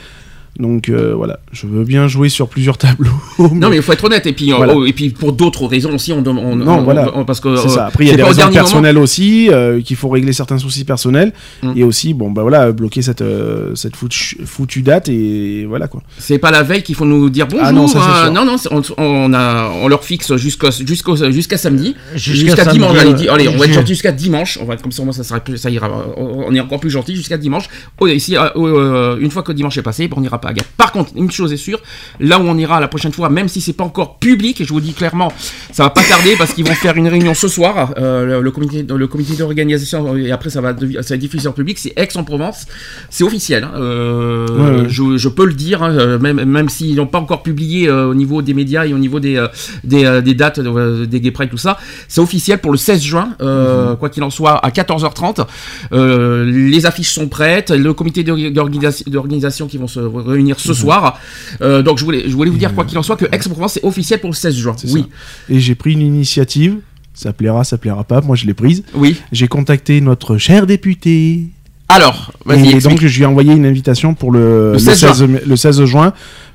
Donc 0.59 0.89
euh, 0.89 1.13
voilà, 1.15 1.39
je 1.51 1.65
veux 1.65 1.83
bien 1.83 2.07
jouer 2.07 2.29
sur 2.29 2.47
plusieurs 2.47 2.77
tableaux. 2.85 3.09
Non 3.39 3.69
mais 3.69 3.77
il 3.77 3.81
faut 3.81 3.91
être 3.91 4.03
honnête 4.03 4.27
et 4.27 4.33
puis 4.33 4.53
euh, 4.53 4.57
Voilà. 4.57 4.75
oh, 4.75 4.85
et 4.85 4.93
puis 4.93 5.09
pour 5.09 5.33
d'autres 5.33 5.65
raisons 5.65 5.93
aussi 5.95 6.13
on 6.13 6.21
dem- 6.21 6.37
on, 6.37 6.55
Non, 6.55 6.73
on- 6.79 6.83
voilà. 6.83 7.11
on- 7.15 7.25
parce 7.25 7.39
que 7.39 7.55
C'est 7.55 7.65
euh, 7.65 7.69
ça. 7.69 7.85
Après, 7.87 8.03
il 8.05 8.09
y 8.11 8.13
a 8.13 8.15
des 8.17 8.23
raisons 8.23 8.41
moment. 8.43 8.53
personnelles 8.53 8.97
aussi, 8.99 9.49
euh, 9.49 9.81
qu'il 9.81 9.95
faut 9.95 10.09
régler 10.09 10.31
certains 10.31 10.59
soucis 10.59 10.83
personnels. 10.85 11.33
Mm. 11.63 11.71
Et 11.75 11.83
aussi, 11.83 12.13
bon, 12.13 12.29
bah 12.29 12.43
voilà, 12.43 12.71
bloquer 12.71 13.01
cette, 13.01 13.21
euh, 13.21 13.73
cette 13.75 13.95
foutue, 13.95 14.37
foutue 14.45 14.83
date 14.83 15.09
et 15.09 15.65
voilà 15.67 15.87
quoi. 15.87 16.03
C'est 16.19 16.37
pas 16.37 16.51
la 16.51 16.61
veille 16.61 16.83
qu'il 16.83 16.93
faut 16.95 17.05
nous 17.05 17.29
dire 17.31 17.47
bonjour. 17.47 17.65
Ah 17.65 17.71
non, 17.71 17.87
ça, 17.87 17.99
c'est 17.99 18.27
hein. 18.27 18.31
non, 18.31 18.45
non, 18.45 18.55
on, 18.69 18.81
on 18.97 19.33
a, 19.33 19.69
on 19.81 19.87
leur 19.87 20.03
fixe 20.03 20.35
jusqu'à 20.35 20.69
jusqu'à 20.69 21.57
samedi, 21.57 21.95
Jusqu'à 22.15 22.65
dimanche. 22.65 22.97
Allez, 23.29 23.47
on 23.47 23.57
va 23.57 23.65
être 23.65 23.73
gentil 23.73 23.93
jusqu'à 23.93 24.11
dimanche. 24.11 24.59
On 24.61 24.65
va 24.65 24.75
être 24.75 24.81
comme 24.83 24.91
ça, 24.91 25.03
moi 25.03 25.13
ça 25.13 25.23
sera 25.23 25.39
plus, 25.39 25.57
ça 25.57 25.69
ira. 25.69 25.89
On 26.17 26.53
est 26.53 26.59
encore 26.59 26.79
plus 26.79 26.89
gentil 26.91 27.15
jusqu'à 27.15 27.37
dimanche. 27.37 27.69
Oh, 27.99 28.07
si, 28.17 28.37
euh, 28.37 28.49
euh, 28.55 29.17
une 29.19 29.31
fois 29.31 29.43
que 29.43 29.51
dimanche 29.51 29.77
est 29.77 29.81
passé, 29.81 30.09
on 30.15 30.21
n'ira 30.21 30.39
Par 30.77 30.91
contre, 30.91 31.11
une 31.15 31.31
chose 31.31 31.53
est 31.53 31.57
sûre, 31.57 31.79
là 32.19 32.39
où 32.39 32.43
on 32.43 32.57
ira 32.57 32.79
la 32.79 32.87
prochaine 32.87 33.11
fois, 33.13 33.29
même 33.29 33.47
si 33.47 33.61
c'est 33.61 33.73
pas 33.73 33.83
encore 33.83 34.17
public, 34.19 34.59
et 34.61 34.65
je 34.65 34.73
vous 34.73 34.81
dis 34.81 34.93
clairement, 34.93 35.31
ça 35.71 35.83
va 35.83 35.89
pas 35.89 36.03
tarder 36.03 36.35
parce 36.37 36.53
qu'ils 36.53 36.65
vont 36.67 36.73
faire 36.75 36.97
une 36.97 37.07
réunion 37.07 37.33
ce 37.33 37.47
soir, 37.47 37.93
euh, 37.97 38.25
le, 38.25 38.41
le 38.41 38.51
comité, 38.51 38.83
le 38.87 39.07
comité 39.07 39.35
d'organisation, 39.35 40.15
et 40.17 40.31
après 40.31 40.49
ça 40.49 40.61
va, 40.61 40.69
ça 40.71 40.75
va 40.79 41.15
être 41.15 41.15
diffusé 41.15 41.47
en 41.47 41.51
public, 41.53 41.77
c'est 41.79 41.93
Aix-en-Provence, 41.95 42.65
c'est 43.09 43.23
officiel. 43.23 43.63
hein. 43.63 43.71
Euh, 43.75 44.45
Ouais, 44.53 44.81
ouais. 44.81 44.89
Je, 44.89 45.17
je 45.17 45.29
peux 45.29 45.45
le 45.45 45.53
dire, 45.53 45.81
hein, 45.83 45.91
euh, 45.91 46.19
même, 46.19 46.43
même 46.43 46.69
s'ils 46.69 46.95
n'ont 46.95 47.07
pas 47.07 47.19
encore 47.19 47.43
publié 47.43 47.87
euh, 47.87 48.07
au 48.07 48.13
niveau 48.15 48.41
des 48.41 48.53
médias 48.53 48.85
et 48.85 48.93
au 48.93 48.97
niveau 48.97 49.19
des, 49.19 49.43
des, 49.83 50.21
des 50.23 50.33
dates, 50.33 50.59
des 50.59 51.21
gay 51.21 51.31
pride, 51.31 51.49
tout 51.49 51.57
ça, 51.57 51.77
c'est 52.07 52.21
officiel 52.21 52.59
pour 52.59 52.71
le 52.71 52.77
16 52.77 53.01
juin, 53.01 53.29
Mhm. 53.39 53.97
quoi 53.97 54.09
qu'il 54.09 54.23
en 54.23 54.29
soit, 54.29 54.57
à 54.63 54.69
14h30. 54.69 55.45
Euh, 55.93 56.45
les 56.45 56.85
affiches 56.85 57.11
sont 57.13 57.27
prêtes, 57.27 57.71
le 57.71 57.93
comité 57.93 58.23
d'orga- 58.23 58.49
d'organisation 58.51 59.05
d'organisation 59.07 59.67
qui 59.67 59.77
vont 59.77 59.87
se 59.87 59.99
réunir 60.33 60.55
Mhm. 60.57 60.61
ce 60.61 60.73
soir. 60.73 61.19
Euh, 61.61 61.81
donc 61.81 61.97
je 61.99 62.03
voulais, 62.05 62.23
je 62.27 62.33
voulais 62.35 62.49
vous 62.51 62.57
dire, 62.57 62.73
quoi 62.75 62.83
qu'il 62.85 62.97
en 62.97 63.03
soit, 63.03 63.15
que 63.15 63.25
Aix-en-Provence 63.31 63.73
c'est 63.73 63.83
officiel 63.85 64.19
pour 64.19 64.29
le 64.29 64.35
16 64.35 64.55
juin. 64.55 64.75
Oui, 64.91 65.05
Et 65.49 65.59
j'ai 65.59 65.75
pris 65.75 65.93
une 65.93 66.01
initiative. 66.01 66.77
Ça 67.15 67.31
plaira, 67.31 67.63
ça 67.63 67.77
plaira 67.77 68.03
pas. 68.03 68.21
Moi, 68.21 68.35
je 68.35 68.45
l'ai 68.47 68.55
prise. 68.55 68.83
oui. 68.95 69.17
J'ai 69.31 69.47
contacté 69.47 70.01
notre 70.01 70.37
cher 70.37 70.65
député. 70.65 71.45
Alors, 71.87 72.31
vas-y, 72.45 72.59
Et 72.65 72.69
explique. 72.71 72.83
donc, 72.89 73.05
je 73.07 73.15
lui 73.17 73.23
ai 73.23 73.25
envoyé 73.27 73.53
une 73.53 73.67
invitation 73.67 74.15
pour 74.15 74.31
le, 74.31 74.67
Le 74.69 74.73
le 74.73 74.79
16 74.79 74.97
16, 74.99 75.23
mai- 75.23 75.41
le 75.45 75.55
16 75.55 75.83
juin 75.85 76.11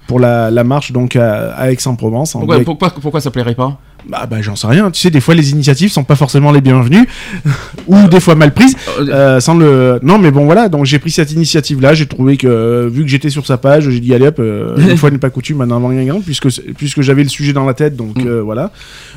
pour 0.08 0.18
la, 0.18 0.50
la 0.50 0.64
marche 0.64 0.90
donc 0.90 1.14
à, 1.14 1.52
à 1.52 1.70
Aix-en-Provence. 1.70 2.36
pourquoi, 2.64 2.90
pourquoi 2.90 3.20
ça 3.20 3.30
plairait 3.30 3.54
pas? 3.54 3.78
Bah, 4.08 4.26
bah, 4.30 4.40
j'en 4.42 4.56
sais 4.56 4.66
rien. 4.66 4.90
Tu 4.90 5.00
sais, 5.00 5.10
des 5.10 5.20
fois, 5.20 5.34
les 5.34 5.50
initiatives 5.50 5.90
sont 5.90 6.04
pas 6.04 6.14
forcément 6.16 6.52
les 6.52 6.60
bienvenues 6.60 7.06
ou 7.86 7.96
des 8.08 8.20
fois 8.20 8.34
mal 8.34 8.52
prises. 8.54 8.76
Euh, 9.00 9.06
Euh, 9.18 9.40
sans 9.40 9.54
le 9.56 9.98
non 10.02 10.18
mais 10.18 10.30
bon 10.30 10.44
voilà 10.44 10.68
donc 10.68 10.84
j'ai 10.84 10.98
pris 10.98 11.10
cette 11.10 11.32
initiative 11.32 11.80
là 11.80 11.92
j'ai 11.94 12.06
trouvé 12.06 12.36
que 12.36 12.46
euh, 12.46 12.88
vu 12.90 13.02
que 13.02 13.08
j'étais 13.08 13.30
sur 13.30 13.46
sa 13.46 13.56
page 13.58 13.88
j'ai 13.90 14.00
dit 14.00 14.14
allez 14.14 14.26
hop 14.28 14.36
euh, 14.38 14.76
une 14.76 14.96
fois 14.98 15.10
n'est 15.10 15.18
pas 15.18 15.30
coutume 15.30 15.60
un 15.60 15.70
avant 15.70 15.88
rien 15.88 16.20
puisque 16.24 16.48
puisque 16.76 17.00
j'avais 17.00 17.22
le 17.22 17.28
sujet 17.28 17.52
dans 17.52 17.64
la 17.66 17.74
tête 17.74 17.96
donc 17.96 18.16
Mm. 18.22 18.26
euh, 18.26 18.42
voilà 18.42 18.70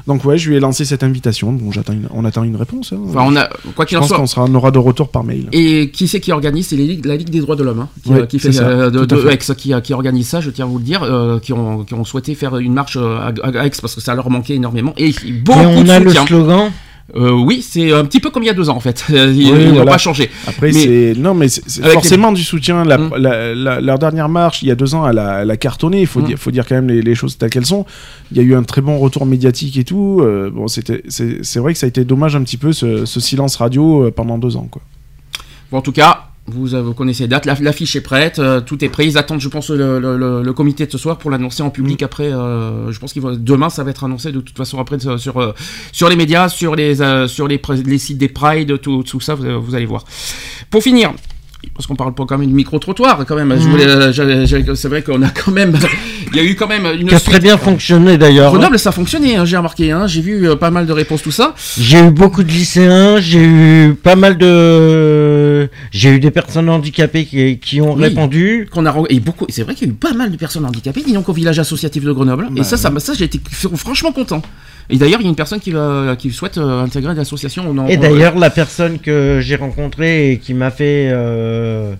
donc 0.07 0.23
ouais 0.25 0.37
je 0.37 0.49
lui 0.49 0.55
ai 0.57 0.59
lancé 0.59 0.85
cette 0.85 1.03
invitation 1.03 1.51
bon 1.51 1.71
j'attends 1.71 1.93
une- 1.93 2.07
on 2.11 2.25
attend 2.25 2.43
une 2.43 2.55
réponse 2.55 2.93
hein. 2.93 2.99
Enfin, 3.09 3.23
on 3.25 3.35
a, 3.35 3.49
quoi 3.75 3.85
qu'il 3.85 3.97
en 3.97 4.03
soit, 4.03 4.17
qu'on 4.17 4.27
sera 4.27 4.43
on 4.45 4.55
aura 4.55 4.71
de 4.71 4.77
retour 4.79 5.09
par 5.09 5.23
mail 5.23 5.47
Et 5.51 5.89
qui 5.91 6.07
c'est 6.07 6.19
qui 6.19 6.31
organise? 6.31 6.67
C'est 6.69 6.77
la 6.77 7.15
Ligue 7.15 7.29
des 7.29 7.39
droits 7.39 7.55
de 7.55 7.63
l'homme, 7.63 7.79
hein, 7.81 7.89
qui, 8.03 8.09
Ouais, 8.11 8.21
euh, 8.21 8.25
qui 8.25 8.39
c'est 8.39 8.47
fait 8.51 8.57
ça, 8.59 8.67
euh, 8.67 8.89
de, 8.89 9.05
de 9.05 9.15
fait. 9.17 9.33
Aix, 9.33 9.55
qui, 9.55 9.73
qui 9.83 9.93
organise 9.93 10.27
ça, 10.27 10.41
je 10.41 10.49
tiens 10.49 10.65
à 10.65 10.67
vous 10.67 10.77
le 10.77 10.83
dire, 10.83 11.03
euh, 11.03 11.39
qui, 11.39 11.53
ont, 11.53 11.83
qui 11.83 11.93
ont 11.93 12.03
souhaité 12.05 12.33
faire 12.35 12.57
une 12.57 12.73
marche 12.73 12.97
euh, 12.99 13.17
à, 13.17 13.31
à 13.59 13.65
Aix 13.65 13.71
parce 13.81 13.95
que 13.95 14.01
ça 14.01 14.15
leur 14.15 14.29
manquait 14.29 14.55
énormément 14.55 14.80
et 14.97 15.13
beaucoup 15.43 15.59
Et 15.59 15.65
on 15.65 15.83
de 15.83 15.89
a 15.89 15.99
le 15.99 16.09
slogan. 16.11 16.71
Euh, 17.13 17.31
oui, 17.31 17.61
c'est 17.61 17.91
un 17.91 18.05
petit 18.05 18.21
peu 18.21 18.29
comme 18.29 18.41
il 18.43 18.45
y 18.45 18.49
a 18.49 18.53
deux 18.53 18.69
ans 18.69 18.77
en 18.77 18.79
fait. 18.79 19.03
Ils, 19.09 19.15
Oui, 19.51 19.65
n'ont 19.65 19.73
voilà. 19.73 19.91
pas 19.91 19.97
changé. 19.97 20.29
après 20.47 20.71
c'est 20.71 21.13
non 21.17 21.33
mais 21.33 21.47
forcément 21.91 22.31
du 22.31 22.41
soutien 22.41 22.85
la, 22.85 22.97
la- 23.17 23.53
la- 23.53 23.81
leur 23.81 23.99
dernière 23.99 24.29
marche 24.29 24.61
il 24.63 24.69
y 24.69 24.71
a 24.71 24.75
deux 24.75 24.95
ans 24.95 25.05
elle 25.05 25.19
a, 25.19 25.41
elle 25.41 25.51
a 25.51 25.57
cartonné 25.57 25.99
il 25.99 26.07
faut 26.07 26.21
Mm. 26.21 26.25
dire 26.25 26.37
faut 26.37 26.51
dire 26.51 26.65
quand 26.65 26.75
même 26.75 26.87
les, 26.87 27.01
les 27.01 27.13
choses 27.15 27.37
telles 27.37 27.49
qu'elles 27.49 27.65
sont 27.65 27.85
il 28.31 28.37
y 28.37 28.39
a 28.39 28.43
eu 28.43 28.55
un 28.55 28.63
très 28.63 28.79
bon 28.79 28.97
retour 28.97 29.25
médiatique 29.25 29.75
et 29.75 29.83
tout 29.83 30.19
euh, 30.21 30.49
bon 30.53 30.69
c'était 30.69 31.03
c'est 31.09 31.43
c'est 31.43 31.59
vrai 31.59 31.73
que 31.73 31.79
ça 31.79 31.85
a 31.85 31.89
été 31.89 32.05
dommage 32.05 32.33
un 32.37 32.43
petit 32.43 32.55
peu 32.55 32.71
ce, 32.71 33.05
ce 33.05 33.19
silence 33.19 33.57
radio 33.57 34.05
euh, 34.05 34.11
pendant 34.11 34.37
deux 34.37 34.55
ans 34.55 34.69
quoi 34.71 34.81
Bon, 35.69 35.77
en 35.79 35.81
tout 35.81 35.93
cas, 35.93 36.30
Vous, 36.47 36.73
euh, 36.73 36.81
vous 36.81 36.93
connaissez 36.93 37.23
les 37.23 37.27
dates, 37.29 37.45
la- 37.45 37.55
l'affiche 37.61 37.95
est 37.95 38.01
prête, 38.01 38.39
euh, 38.39 38.61
tout 38.61 38.83
est 38.83 38.89
prêt. 38.89 39.05
Ils 39.05 39.17
attendent, 39.17 39.39
je 39.39 39.47
pense, 39.47 39.69
le, 39.69 39.99
le- 39.99 40.53
comité 40.53 40.85
de 40.85 40.91
ce 40.91 40.97
soir 40.97 41.17
pour 41.17 41.29
l'annoncer 41.31 41.61
en 41.63 41.69
public. 41.69 42.01
Après, 42.03 42.33
euh, 42.33 42.91
je 42.91 42.99
pense 42.99 43.13
qu'il 43.13 43.21
va 43.21 43.35
demain, 43.35 43.69
ça 43.69 43.83
va 43.83 43.91
être 43.91 44.03
annoncé 44.03 44.31
de 44.31 44.41
toute 44.41 44.57
façon 44.57 44.79
après 44.79 44.97
sur 44.99 45.53
sur, 45.91 46.09
les 46.09 46.15
médias, 46.15 46.49
sur 46.49 46.75
les 46.75 46.95
sur 47.27 47.47
les, 47.47 47.59
sites 47.99 48.17
des 48.17 48.27
Pride, 48.27 48.81
tout, 48.81 49.03
tout 49.03 49.19
ça, 49.21 49.35
vous, 49.35 49.61
vous 49.61 49.75
allez 49.75 49.85
voir. 49.85 50.03
Pour 50.69 50.81
finir. 50.83 51.13
Parce 51.75 51.85
qu'on 51.87 51.95
parle 51.95 52.13
pas 52.13 52.25
quand 52.27 52.37
même 52.37 52.49
de 52.49 52.55
micro-trottoir, 52.55 53.23
quand 53.25 53.35
même. 53.35 53.53
Voulais, 53.53 53.85
euh, 53.87 54.75
c'est 54.75 54.87
vrai 54.87 55.01
qu'on 55.03 55.21
a 55.21 55.29
quand 55.29 55.51
même, 55.51 55.77
il 56.31 56.37
y 56.37 56.39
a 56.39 56.43
eu 56.43 56.55
quand 56.55 56.67
même 56.67 56.85
une 56.99 57.07
Qui 57.07 57.15
a 57.15 57.19
suite. 57.19 57.29
très 57.31 57.39
bien 57.39 57.57
fonctionné 57.57 58.17
d'ailleurs. 58.17 58.51
Grenoble, 58.51 58.77
ça 58.79 58.89
a 58.89 58.91
fonctionné, 58.91 59.35
hein, 59.35 59.45
j'ai 59.45 59.57
remarqué. 59.57 59.91
Hein, 59.91 60.07
j'ai 60.07 60.21
vu 60.21 60.47
euh, 60.49 60.55
pas 60.55 60.71
mal 60.71 60.85
de 60.87 60.91
réponses, 60.93 61.21
tout 61.21 61.31
ça. 61.31 61.53
J'ai 61.79 61.99
eu 61.99 62.09
beaucoup 62.11 62.43
de 62.43 62.49
lycéens, 62.51 63.19
j'ai 63.19 63.43
eu 63.43 63.93
pas 63.93 64.15
mal 64.15 64.37
de. 64.37 65.69
J'ai 65.91 66.09
eu 66.09 66.19
des 66.19 66.31
personnes 66.31 66.69
handicapées 66.69 67.25
qui, 67.25 67.59
qui 67.59 67.81
ont 67.81 67.93
Oui. 67.95 68.03
répondu. 68.03 68.67
qu'on 68.71 68.85
a 68.85 68.93
et 69.09 69.19
beaucoup 69.19 69.45
c'est 69.49 69.63
vrai 69.63 69.75
qu'il 69.75 69.87
y 69.87 69.91
a 69.91 69.93
eu 69.93 69.95
pas 69.97 70.13
mal 70.13 70.31
de 70.31 70.37
personnes 70.37 70.65
handicapées 70.65 71.01
dis 71.05 71.13
donc 71.13 71.29
au 71.29 71.33
village 71.33 71.59
associatif 71.59 72.03
de 72.03 72.11
Grenoble 72.11 72.49
et 72.57 72.63
ça 72.63 72.77
ça 72.77 72.89
m'a- 72.89 72.99
ça 72.99 73.13
j'ai 73.13 73.25
été 73.25 73.39
franchement 73.75 74.11
content 74.11 74.41
et 74.91 74.97
d'ailleurs 74.97 75.19
il 75.21 75.23
y 75.23 75.27
a 75.27 75.29
une 75.29 75.35
personne 75.35 75.59
qui 75.59 75.71
va 75.71 76.15
qui 76.19 76.29
souhaite 76.31 76.57
euh, 76.57 76.83
intégrer 76.83 77.13
l'association 77.15 77.63
On 77.67 77.77
en- 77.77 77.87
Et 77.87 77.97
d'ailleurs, 77.97 78.37
la 78.37 78.49
personne 78.49 78.99
que 78.99 79.39
j'ai 79.41 79.55
rencontrée 79.55 80.31
et 80.33 80.37
qui 80.37 80.53
m'a 80.53 80.71
fait. 80.71 81.09
euh, 81.11 81.93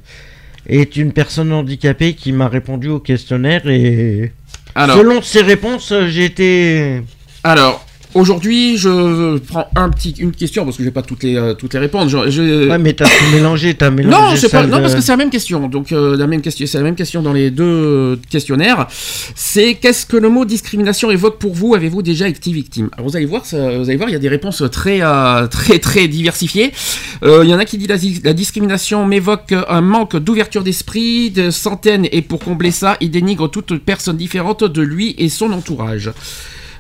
est 0.68 0.96
une 0.96 1.12
personne 1.12 1.52
handicapée 1.52 2.14
qui 2.14 2.32
m'a 2.32 2.48
répondu 2.48 2.88
au 2.90 3.00
questionnaire 3.00 3.68
et. 3.68 4.32
alors 4.76 4.96
Selon 4.98 5.22
ses 5.22 5.42
réponses, 5.42 5.92
j'ai 6.08 6.26
été. 6.26 7.02
alors 7.44 7.84
aujourd'hui 8.14 8.78
je 8.78 9.38
prends 9.40 9.68
un 9.76 9.90
petit 9.90 10.12
une 10.20 10.32
question 10.32 10.64
parce 10.66 10.78
que 10.78 10.84
je 10.84 10.88
vais 10.88 10.94
pas 10.94 11.02
toutes 11.02 11.24
les 11.24 11.36
euh, 11.38 11.54
toutes 11.54 11.74
les 11.74 11.80
répondre 11.80 12.10
je, 12.10 12.30
je- 12.30 12.70
Ouais, 12.70 12.78
mais 12.78 12.94
t'as 12.94 13.06
tout 13.06 13.26
mélangé, 13.34 13.74
t'as 13.74 13.90
mélangé. 13.90 14.16
non, 14.18 14.36
c'est 14.36 14.50
pas, 14.50 14.66
non, 14.66 14.80
parce 14.82 14.96
que 14.96 15.02
c'est 15.02 15.12
la 15.12 15.18
même 15.18 15.30
question. 15.30 15.68
Donc, 15.68 15.92
euh, 15.92 16.16
la 16.18 16.28
même 16.28 16.42
question, 16.42 16.66
c'est 16.68 16.78
la 16.78 16.84
même 16.84 16.96
question 16.96 17.22
dans 17.22 17.34
les 17.34 17.50
deux 17.52 17.64
euh, 17.64 18.16
questionnaires. 18.30 18.88
C'est 19.36 19.76
qu'est-ce 19.76 20.06
que 20.06 20.18
le 20.18 20.30
mot 20.30 20.46
discrimination 20.46 21.12
évoque 21.12 21.40
pour 21.40 21.54
vous? 21.54 21.76
Avez-vous 21.76 22.02
déjà 22.02 22.28
été 22.28 22.52
victime? 22.52 22.90
Alors, 22.94 23.10
vous 23.10 23.16
allez 23.16 23.26
voir, 23.26 23.46
ça- 23.46 23.78
vous 23.78 23.90
allez 23.90 23.98
voir, 23.98 24.10
il 24.10 24.14
y 24.14 24.16
a 24.16 24.20
des 24.20 24.30
réponses 24.30 24.64
très, 24.72 25.00
euh, 25.02 25.48
très, 25.48 25.80
très 25.80 26.08
diversifiées. 26.08 26.72
Il 27.24 27.48
y 27.50 27.54
en 27.54 27.60
a 27.60 27.66
qui 27.66 27.78
dit 27.78 27.88
la, 27.88 27.96
la 28.24 28.34
discrimination 28.34 29.06
m'évoque 29.06 29.54
un 29.68 29.82
manque 29.82 30.18
d'ouverture 30.18 30.64
d'esprit, 30.64 31.30
de 31.32 31.50
centaines, 31.52 32.08
et 32.12 32.22
pour 32.22 32.40
combler 32.40 32.72
ça, 32.72 32.98
il 33.02 33.12
dénigre 33.12 33.50
toute 33.50 33.78
personne 33.80 34.18
différente 34.18 34.64
de 34.64 34.82
lui 34.82 35.16
et 35.18 35.30
son 35.30 35.52
entourage. 35.52 36.12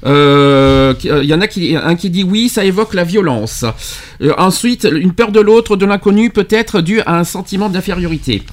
Euh, 0.06 0.94
Il 1.04 1.26
y 1.26 1.34
en 1.34 1.42
a 1.42 1.48
qui, 1.48 1.76
un 1.76 1.96
qui 1.96 2.10
dit 2.10 2.24
oui, 2.24 2.50
ça 2.50 2.64
évoque 2.64 2.94
la 2.94 3.04
violence. 3.04 3.66
Euh, 4.22 4.34
ensuite, 4.38 4.88
une 4.92 5.14
peur 5.14 5.32
de 5.32 5.40
l'autre, 5.40 5.76
de 5.76 5.86
l'inconnu, 5.86 6.30
peut 6.30 6.48
être 6.50 6.82
due 6.82 7.02
à 7.02 7.18
un 7.20 7.24
sentiment 7.24 7.70
d'infériorité. 7.70 8.44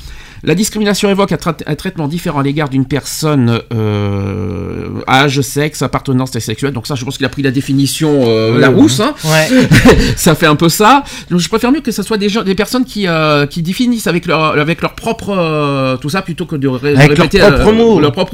La 0.45 0.55
discrimination 0.55 1.11
évoque 1.11 1.33
un, 1.33 1.37
tra- 1.37 1.63
un 1.67 1.75
traitement 1.75 2.07
différent 2.09 2.41
à 2.41 2.43
l'égard 2.43 2.69
d'une 2.69 2.85
personne, 2.87 3.61
euh, 3.75 4.89
âge, 5.09 5.41
sexe, 5.41 5.83
appartenance 5.83 6.31
sexuelle. 6.39 6.73
Donc 6.73 6.87
ça, 6.87 6.95
je 6.95 7.05
pense 7.05 7.17
qu'il 7.17 7.27
a 7.27 7.29
pris 7.29 7.43
la 7.43 7.51
définition 7.51 8.25
euh, 8.27 8.55
Oui, 8.55 8.61
Larousse. 8.61 9.01
oui. 9.01 9.05
hein. 9.31 9.49
Ouais. 9.53 9.69
ça 10.17 10.35
fait 10.35 10.47
un 10.47 10.57
peu 10.57 10.69
ça. 10.69 11.03
Donc 11.31 11.41
je 11.41 11.49
préfère 11.49 11.73
mieux 11.73 11.81
que 11.81 11.91
ce 11.93 12.03
soit 12.03 12.19
des 12.19 12.29
gens, 12.29 12.43
des 12.43 12.55
personnes 12.55 12.85
qui, 12.85 13.07
euh, 13.09 13.47
qui 13.47 13.63
définissent 13.63 14.07
avec 14.07 14.27
leur, 14.27 14.59
avec 14.59 14.81
leur 14.83 14.95
propre 14.95 15.97
tout 16.01 16.09
ça 16.11 16.23
plutôt 16.23 16.47
que 16.47 16.57
de, 16.57 16.69
ré- 16.69 16.95
Avec 16.97 17.11
répéter 17.19 17.39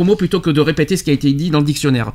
mots 0.05 0.17
plutôt 0.17 0.40
que 0.40 0.51
de 0.51 0.61
répéter 0.61 0.97
ce 0.97 1.05
qui 1.05 1.11
a 1.11 1.14
été 1.14 1.33
dit 1.33 1.51
dans 1.51 1.59
le 1.61 1.64
dictionnaire. 1.64 2.12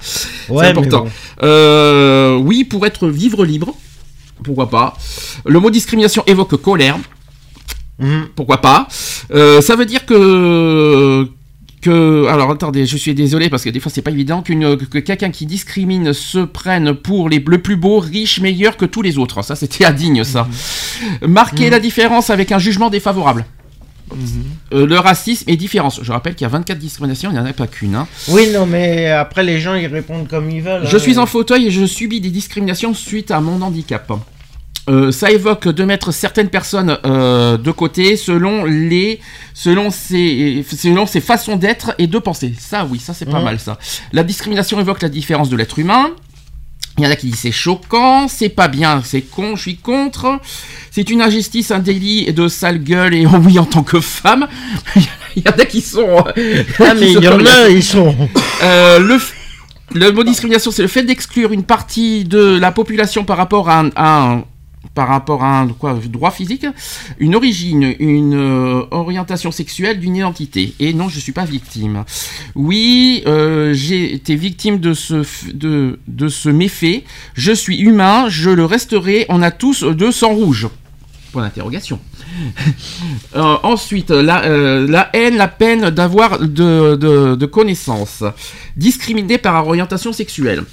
Ouais, 0.50 0.66
C'est 0.66 0.72
important. 0.72 1.08
bon. 1.42 2.44
Oui, 2.46 2.64
pour 2.64 2.86
être 2.86 3.08
vivre 3.08 3.46
libre. 3.46 3.74
Pourquoi 4.44 4.70
pas 4.70 4.98
Le 5.46 5.60
mot 5.60 5.70
discrimination 5.70 6.24
évoque 6.26 6.56
colère. 6.62 6.98
Mhm. 8.00 8.28
Pourquoi 8.36 8.62
pas 8.62 8.88
Euh, 9.32 9.62
Ça 9.62 9.76
veut 9.76 9.86
dire 9.86 10.06
que 10.06 11.28
que 11.82 12.28
alors 12.28 12.52
attendez, 12.52 12.86
je 12.86 12.98
suis 12.98 13.14
désolé 13.16 13.50
parce 13.50 13.64
que 13.64 13.70
des 13.70 13.80
fois 13.80 13.90
c'est 13.94 14.02
pas 14.02 14.12
évident 14.12 14.42
qu'une 14.42 14.76
que 14.76 14.98
quelqu'un 15.00 15.30
qui 15.32 15.46
discrimine 15.46 16.12
se 16.12 16.40
prenne 16.40 16.94
pour 16.94 17.30
les 17.30 17.40
le 17.46 17.58
plus 17.62 17.78
beau, 17.78 18.00
riche, 18.00 18.42
meilleur 18.42 18.76
que 18.76 18.84
tous 18.86 19.02
les 19.02 19.18
autres. 19.18 19.44
Ça 19.44 19.56
c'était 19.56 19.86
indigne 19.86 20.24
ça. 20.26 20.46
Marquer 21.22 21.70
la 21.70 21.80
différence 21.80 22.30
avec 22.30 22.52
un 22.52 22.60
jugement 22.60 22.90
défavorable. 22.90 23.46
Euh, 24.74 24.86
le 24.88 24.98
racisme 25.00 25.46
et 25.50 25.56
différence. 25.56 26.00
Je 26.04 26.12
rappelle 26.12 26.36
qu'il 26.36 26.44
y 26.46 26.50
a 26.50 26.50
24 26.50 26.78
discriminations, 26.80 27.30
il 27.30 27.34
n'y 27.34 27.40
en 27.40 27.46
a 27.46 27.54
pas 27.54 27.68
qu'une. 27.68 27.96
hein. 27.96 28.08
Oui, 28.30 28.50
non, 28.52 28.66
mais 28.66 29.08
après, 29.12 29.44
les 29.44 29.60
gens, 29.60 29.76
ils 29.76 29.86
répondent 29.88 30.28
comme 30.28 30.50
ils 30.50 30.62
veulent. 30.64 30.86
Je 30.86 30.96
hein. 30.96 31.00
suis 31.00 31.18
en 31.20 31.28
fauteuil 31.28 31.68
et 31.68 31.72
je 31.72 31.86
subis 31.86 32.20
des 32.20 32.32
discriminations 32.32 32.94
suite 32.96 33.30
à 33.32 33.40
mon 33.40 33.62
handicap. 33.62 34.12
Euh, 34.90 35.12
ça 35.12 35.30
évoque 35.30 35.68
de 35.68 35.84
mettre 35.84 36.12
certaines 36.12 36.50
personnes 36.50 36.98
euh, 37.06 37.58
de 37.58 37.70
côté 37.72 38.16
selon 38.16 38.66
les 38.66 39.20
selon 39.54 39.92
ses 39.92 40.66
selon 40.68 41.06
ses 41.06 41.22
façons 41.22 41.58
d'être 41.58 41.94
et 42.00 42.08
de 42.08 42.18
penser. 42.18 42.54
Ça 42.58 42.88
oui, 42.90 42.98
ça 43.00 43.14
c'est 43.14 43.26
pas 43.26 43.38
Mhm. 43.40 43.44
mal 43.46 43.60
ça. 43.60 43.78
La 44.14 44.24
discrimination 44.24 44.80
évoque 44.80 45.02
la 45.02 45.10
différence 45.10 45.50
de 45.50 45.56
l'être 45.56 45.78
humain. 45.78 46.10
Il 46.98 47.04
y 47.04 47.08
en 47.08 47.12
a 47.12 47.16
qui 47.16 47.28
disent 47.28 47.40
c'est 47.40 47.52
choquant, 47.52 48.28
c'est 48.28 48.50
pas 48.50 48.68
bien, 48.68 49.02
c'est 49.06 49.22
con, 49.22 49.56
je 49.56 49.62
suis 49.62 49.78
contre. 49.78 50.40
C'est 50.92 51.10
une 51.12 51.22
injustice, 51.22 51.72
un 51.72 51.80
délit 51.80 52.34
de 52.34 52.48
sale 52.48 52.80
gueule 52.84 53.14
et 53.14 53.26
oui 53.46 53.60
en 53.60 53.66
tant 53.66 53.84
que 53.84 54.00
femme. 54.02 54.48
Il 55.36 55.44
y 55.46 55.48
en 55.50 55.52
a 55.52 55.66
qui 55.66 55.82
sont. 55.82 56.24
Ah, 56.80 56.94
mais 56.96 57.12
il 57.14 57.24
y 57.24 57.28
en 57.28 57.46
a, 57.46 57.70
ils 57.70 57.84
sont. 57.84 58.14
Euh, 58.64 59.18
le, 59.94 60.12
mot 60.12 60.24
discrimination, 60.24 60.72
c'est 60.72 60.82
le 60.82 60.88
fait 60.88 61.04
d'exclure 61.04 61.52
une 61.54 61.64
partie 61.64 62.26
de 62.26 62.58
la 62.60 62.72
population 62.72 63.24
par 63.24 63.38
rapport 63.38 63.70
à 63.70 63.80
un, 63.82 63.90
à 63.96 64.24
un- 64.24 64.44
par 64.96 65.08
rapport 65.08 65.44
à 65.44 65.62
un 65.62 65.66
droit 65.66 66.32
physique, 66.32 66.66
une 67.20 67.36
origine, 67.36 67.96
une 68.00 68.36
euh, 68.36 68.84
orientation 68.92 69.52
sexuelle, 69.52 70.00
d'une 70.00 70.16
identité. 70.16 70.74
Et 70.80 70.94
non, 70.94 71.10
je 71.10 71.20
suis 71.20 71.32
pas 71.32 71.46
victime. 71.46 72.04
Oui, 72.56 73.24
euh, 73.28 73.74
j'ai 73.74 74.14
été 74.14 74.36
victime 74.36 74.80
de 74.80 74.94
ce, 74.94 76.50
méfait. 76.50 77.04
Je 77.34 77.52
suis 77.52 77.80
humain, 77.80 78.30
je 78.30 78.50
le 78.50 78.66
resterai. 78.66 79.26
On 79.30 79.42
a 79.42 79.52
tous 79.52 79.84
deux 79.84 80.12
sang 80.12 80.34
rouge. 80.34 80.68
Point 81.32 81.44
d'interrogation. 81.44 82.00
Euh, 83.36 83.58
ensuite, 83.64 84.10
la, 84.10 84.48
la 84.48 85.10
haine, 85.14 85.38
la 85.38 85.48
peine 85.48 85.90
d'avoir 85.90 86.40
de, 86.40 86.96
de, 86.96 87.36
de 87.36 87.46
connaissances. 87.46 88.24
Discriminé 88.76 89.38
par 89.38 89.68
orientation 89.68 90.14
sexuelle. 90.14 90.64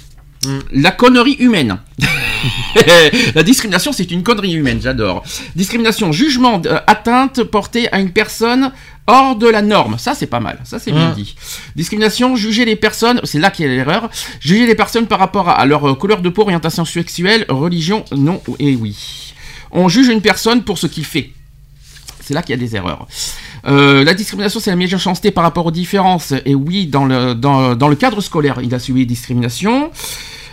La 0.71 0.91
connerie 0.91 1.35
humaine. 1.39 1.77
la 3.35 3.43
discrimination, 3.43 3.91
c'est 3.91 4.11
une 4.11 4.23
connerie 4.23 4.53
humaine, 4.53 4.79
j'adore. 4.81 5.23
Discrimination, 5.55 6.11
jugement, 6.11 6.61
euh, 6.65 6.79
atteinte 6.87 7.43
portée 7.43 7.91
à 7.91 7.99
une 7.99 8.11
personne 8.11 8.71
hors 9.07 9.35
de 9.35 9.47
la 9.47 9.61
norme. 9.61 9.97
Ça, 9.97 10.13
c'est 10.13 10.27
pas 10.27 10.39
mal. 10.39 10.59
Ça, 10.63 10.79
c'est 10.79 10.91
bien 10.91 11.11
Mm. 11.11 11.15
dit. 11.15 11.35
Discrimination, 11.75 12.35
juger 12.35 12.65
les 12.65 12.75
personnes, 12.75 13.21
c'est 13.23 13.39
là 13.39 13.49
qu'il 13.49 13.65
y 13.65 13.69
a 13.69 13.71
l'erreur. 13.71 14.09
Juger 14.39 14.67
les 14.67 14.75
personnes 14.75 15.07
par 15.07 15.19
rapport 15.19 15.49
à, 15.49 15.65
leur 15.65 15.87
euh, 15.89 15.95
couleur 15.95 16.21
de 16.21 16.29
peau, 16.29 16.43
orientation 16.43 16.85
sexuelle, 16.85 17.45
religion, 17.49 18.05
non 18.15 18.41
et 18.59 18.75
oui. 18.75 19.33
On 19.71 19.89
juge 19.89 20.07
une 20.07 20.21
personne 20.21 20.63
pour 20.63 20.77
ce 20.77 20.87
qu'il 20.87 21.05
fait. 21.05 21.31
C'est 22.27 22.33
là 22.33 22.41
qu'il 22.41 22.53
y 22.53 22.59
a 22.59 22.61
des 22.61 22.75
erreurs. 22.75 23.07
Euh, 23.67 24.03
la 24.03 24.13
discrimination, 24.13 24.59
c'est 24.59 24.69
la 24.69 24.75
méchanceté 24.75 25.31
par 25.31 25.45
rapport 25.45 25.65
aux 25.65 25.71
différences. 25.71 26.33
Et 26.45 26.55
oui, 26.55 26.85
dans 26.85 27.05
le, 27.05 27.95
cadre 27.95 28.19
scolaire, 28.19 28.59
il 28.61 28.75
a 28.75 28.79
subi 28.79 29.05
discrimination. 29.05 29.91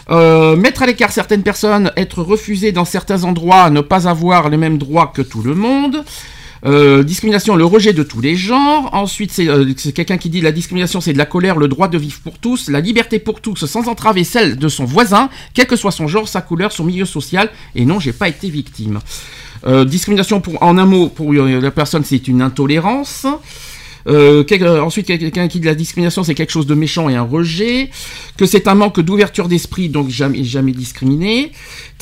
Euh, 0.08 0.54
mettre 0.54 0.84
à 0.84 0.86
l'écart 0.86 1.10
certaines 1.10 1.42
personnes, 1.42 1.90
être 1.96 2.22
refusé 2.22 2.70
dans 2.70 2.84
certains 2.84 3.24
endroits, 3.24 3.70
ne 3.70 3.80
pas 3.80 4.06
avoir 4.06 4.50
les 4.50 4.56
mêmes 4.56 4.78
droits 4.78 5.10
que 5.12 5.20
tout 5.20 5.42
le 5.42 5.56
monde. 5.56 6.04
Euh, 6.64 7.02
discrimination, 7.02 7.56
le 7.56 7.64
rejet 7.64 7.92
de 7.92 8.04
tous 8.04 8.20
les 8.20 8.36
genres. 8.36 8.90
Ensuite, 8.92 9.32
c'est 9.32 9.48
c'est 9.76 9.92
quelqu'un 9.92 10.16
qui 10.16 10.30
dit 10.30 10.42
la 10.42 10.52
discrimination, 10.52 11.00
c'est 11.00 11.12
de 11.12 11.18
la 11.18 11.26
colère, 11.26 11.56
le 11.56 11.66
droit 11.66 11.88
de 11.88 11.98
vivre 11.98 12.20
pour 12.22 12.38
tous, 12.38 12.70
la 12.70 12.80
liberté 12.80 13.18
pour 13.18 13.40
tous, 13.40 13.66
sans 13.66 13.88
entraver 13.88 14.22
celle 14.22 14.58
de 14.58 14.68
son 14.68 14.84
voisin, 14.84 15.28
quel 15.54 15.66
que 15.66 15.74
soit 15.74 15.90
son 15.90 16.06
genre, 16.06 16.28
sa 16.28 16.40
couleur, 16.40 16.70
son 16.70 16.84
milieu 16.84 17.04
social. 17.04 17.50
Et 17.74 17.84
non, 17.84 17.98
j'ai 17.98 18.12
pas 18.12 18.28
été 18.28 18.48
victime. 18.48 19.00
Euh, 19.66 19.84
discrimination, 19.84 20.42
en 20.60 20.78
un 20.78 20.86
mot, 20.86 21.08
pour 21.08 21.32
la 21.32 21.70
personne, 21.70 22.04
c'est 22.04 22.28
une 22.28 22.42
intolérance. 22.42 23.26
Euh, 24.06 24.44
ensuite, 24.82 25.06
quelqu'un 25.06 25.48
qui 25.48 25.60
dit 25.60 25.66
la 25.66 25.74
discrimination, 25.74 26.22
c'est 26.24 26.34
quelque 26.34 26.52
chose 26.52 26.66
de 26.66 26.74
méchant 26.74 27.08
et 27.08 27.16
un 27.16 27.22
rejet. 27.22 27.90
Que 28.36 28.44
c'est 28.44 28.68
un 28.68 28.74
manque 28.74 29.00
d'ouverture 29.00 29.48
d'esprit, 29.48 29.88
donc 29.88 30.10
jamais, 30.10 30.44
jamais 30.44 30.72
discriminé. 30.72 31.52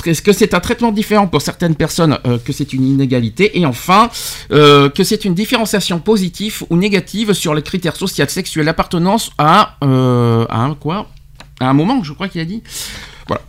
Que 0.02 0.32
c'est 0.32 0.54
un 0.54 0.58
traitement 0.58 0.90
différent 0.90 1.28
pour 1.28 1.40
certaines 1.42 1.76
personnes, 1.76 2.18
euh, 2.26 2.38
que 2.38 2.52
c'est 2.52 2.72
une 2.72 2.84
inégalité? 2.84 3.56
Et 3.56 3.64
enfin, 3.66 4.10
que 4.50 5.04
c'est 5.04 5.24
une 5.24 5.34
différenciation 5.34 6.00
positive 6.00 6.64
ou 6.70 6.76
négative 6.76 7.32
sur 7.34 7.54
les 7.54 7.62
critères 7.62 7.94
sociaux, 7.94 8.24
sexuels, 8.26 8.66
d'appartenance 8.66 9.30
à, 9.38 9.76
un 9.80 10.74
quoi? 10.80 11.08
À 11.60 11.68
un 11.68 11.74
moment, 11.74 12.02
je 12.02 12.12
crois 12.12 12.26
qu'il 12.26 12.40
a 12.40 12.44
dit. 12.44 12.64
Voilà. 13.28 13.42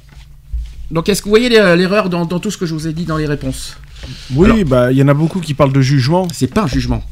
Donc, 0.92 1.10
est-ce 1.10 1.24
que 1.24 1.26
vous 1.26 1.32
voyez 1.32 1.50
l'er- 1.50 1.76
l'erreur 1.76 2.10
dans 2.10 2.28
tout 2.28 2.52
ce 2.52 2.58
que 2.60 2.68
je 2.68 2.76
vous 2.76 2.88
ai 2.88 2.94
dit 2.94 3.06
dans 3.06 3.18
les 3.18 3.26
réponses? 3.26 3.78
Oui, 4.36 4.64
bah 4.64 4.92
il 4.92 4.98
y 4.98 5.04
en 5.04 5.08
a 5.08 5.14
beaucoup 5.14 5.40
qui 5.40 5.54
parlent 5.54 5.74
de 5.74 5.82
jugement. 5.82 6.28
C'est 6.34 6.48
pas 6.48 6.62
un 6.64 6.68
jugement, 6.68 7.04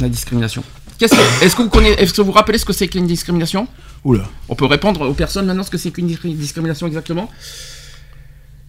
la 0.00 0.08
discrimination. 0.08 0.62
Qu'est-ce 0.98 1.14
que- 1.14 1.44
Est-ce 1.44 1.54
que 1.56 1.62
vous 1.62 1.68
connaissez, 1.68 2.00
est-ce 2.02 2.12
que 2.14 2.20
vous 2.22 2.26
vous 2.28 2.32
rappelez 2.32 2.56
ce 2.58 2.64
que 2.64 2.72
c'est 2.72 2.88
qu'une 2.88 3.06
discrimination? 3.06 3.68
Oula. 4.04 4.24
On 4.48 4.54
peut 4.54 4.64
répondre 4.66 5.02
aux 5.08 5.12
personnes 5.14 5.46
maintenant 5.46 5.62
ce 5.64 5.70
que 5.70 5.78
c'est 5.78 5.90
qu'une 5.90 6.08
discri- 6.08 6.34
discrimination 6.34 6.86
exactement 6.86 7.30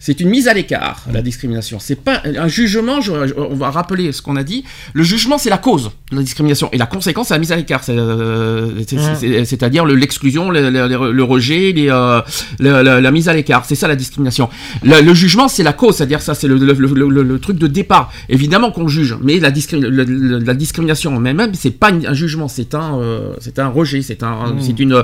C'est 0.00 0.20
une 0.20 0.28
mise 0.28 0.46
à 0.46 0.54
l'écart, 0.54 1.02
la 1.12 1.22
discrimination. 1.22 1.78
C'est 1.80 2.00
pas 2.00 2.22
un 2.24 2.46
jugement. 2.46 3.00
je- 3.00 3.10
on 3.36 3.56
va 3.56 3.70
rappeler 3.70 4.12
ce 4.12 4.22
qu'on 4.22 4.36
a 4.36 4.44
dit. 4.44 4.62
Le 4.92 5.02
jugement, 5.02 5.38
c'est 5.38 5.50
la 5.50 5.58
cause 5.58 5.90
de 6.12 6.16
la 6.16 6.22
discrimination 6.22 6.68
et 6.72 6.78
la 6.78 6.86
conséquence, 6.86 7.28
c'est 7.28 7.34
la 7.34 7.40
mise 7.40 7.50
à 7.50 7.56
l'écart. 7.56 7.80
Euh, 7.88 8.70
c'est- 8.86 9.44
C'est-à-dire 9.44 9.84
le- 9.84 9.96
l'exclusion, 9.96 10.50
le, 10.50 10.70
le- 10.70 10.86
le- 10.86 11.12
le 11.12 11.22
rejet, 11.24 11.72
les, 11.72 11.88
euh, 11.90 12.20
la 12.60 13.10
mise 13.10 13.28
à 13.28 13.34
l'écart. 13.34 13.64
C'est 13.64 13.74
ça 13.74 13.88
la 13.88 13.96
discrimination. 13.96 14.48
Le, 14.84 15.12
jugement, 15.14 15.48
c'est 15.48 15.64
la 15.64 15.72
cause. 15.72 15.96
C'est-à-dire 15.96 16.20
ça, 16.22 16.34
c'est 16.34 16.46
le, 16.46 17.38
truc 17.40 17.58
de 17.58 17.66
départ. 17.66 18.12
Évidemment 18.28 18.70
qu'on 18.70 18.86
juge, 18.88 19.16
mais 19.20 19.40
la, 19.40 19.50
discri- 19.50 19.80
la 19.80 20.54
discrimination 20.54 21.16
en 21.16 21.24
elle-même, 21.24 21.54
c'est 21.54 21.70
pas 21.72 21.90
un 21.90 22.14
jugement, 22.14 22.46
c'est 22.46 22.74
un, 22.76 23.00
euh, 23.00 23.32
c'est 23.40 23.58
un 23.58 23.68
rejet, 23.68 24.02
c'est 24.02 24.22
un, 24.22 24.54
c'est 24.60 24.78
une, 24.78 25.02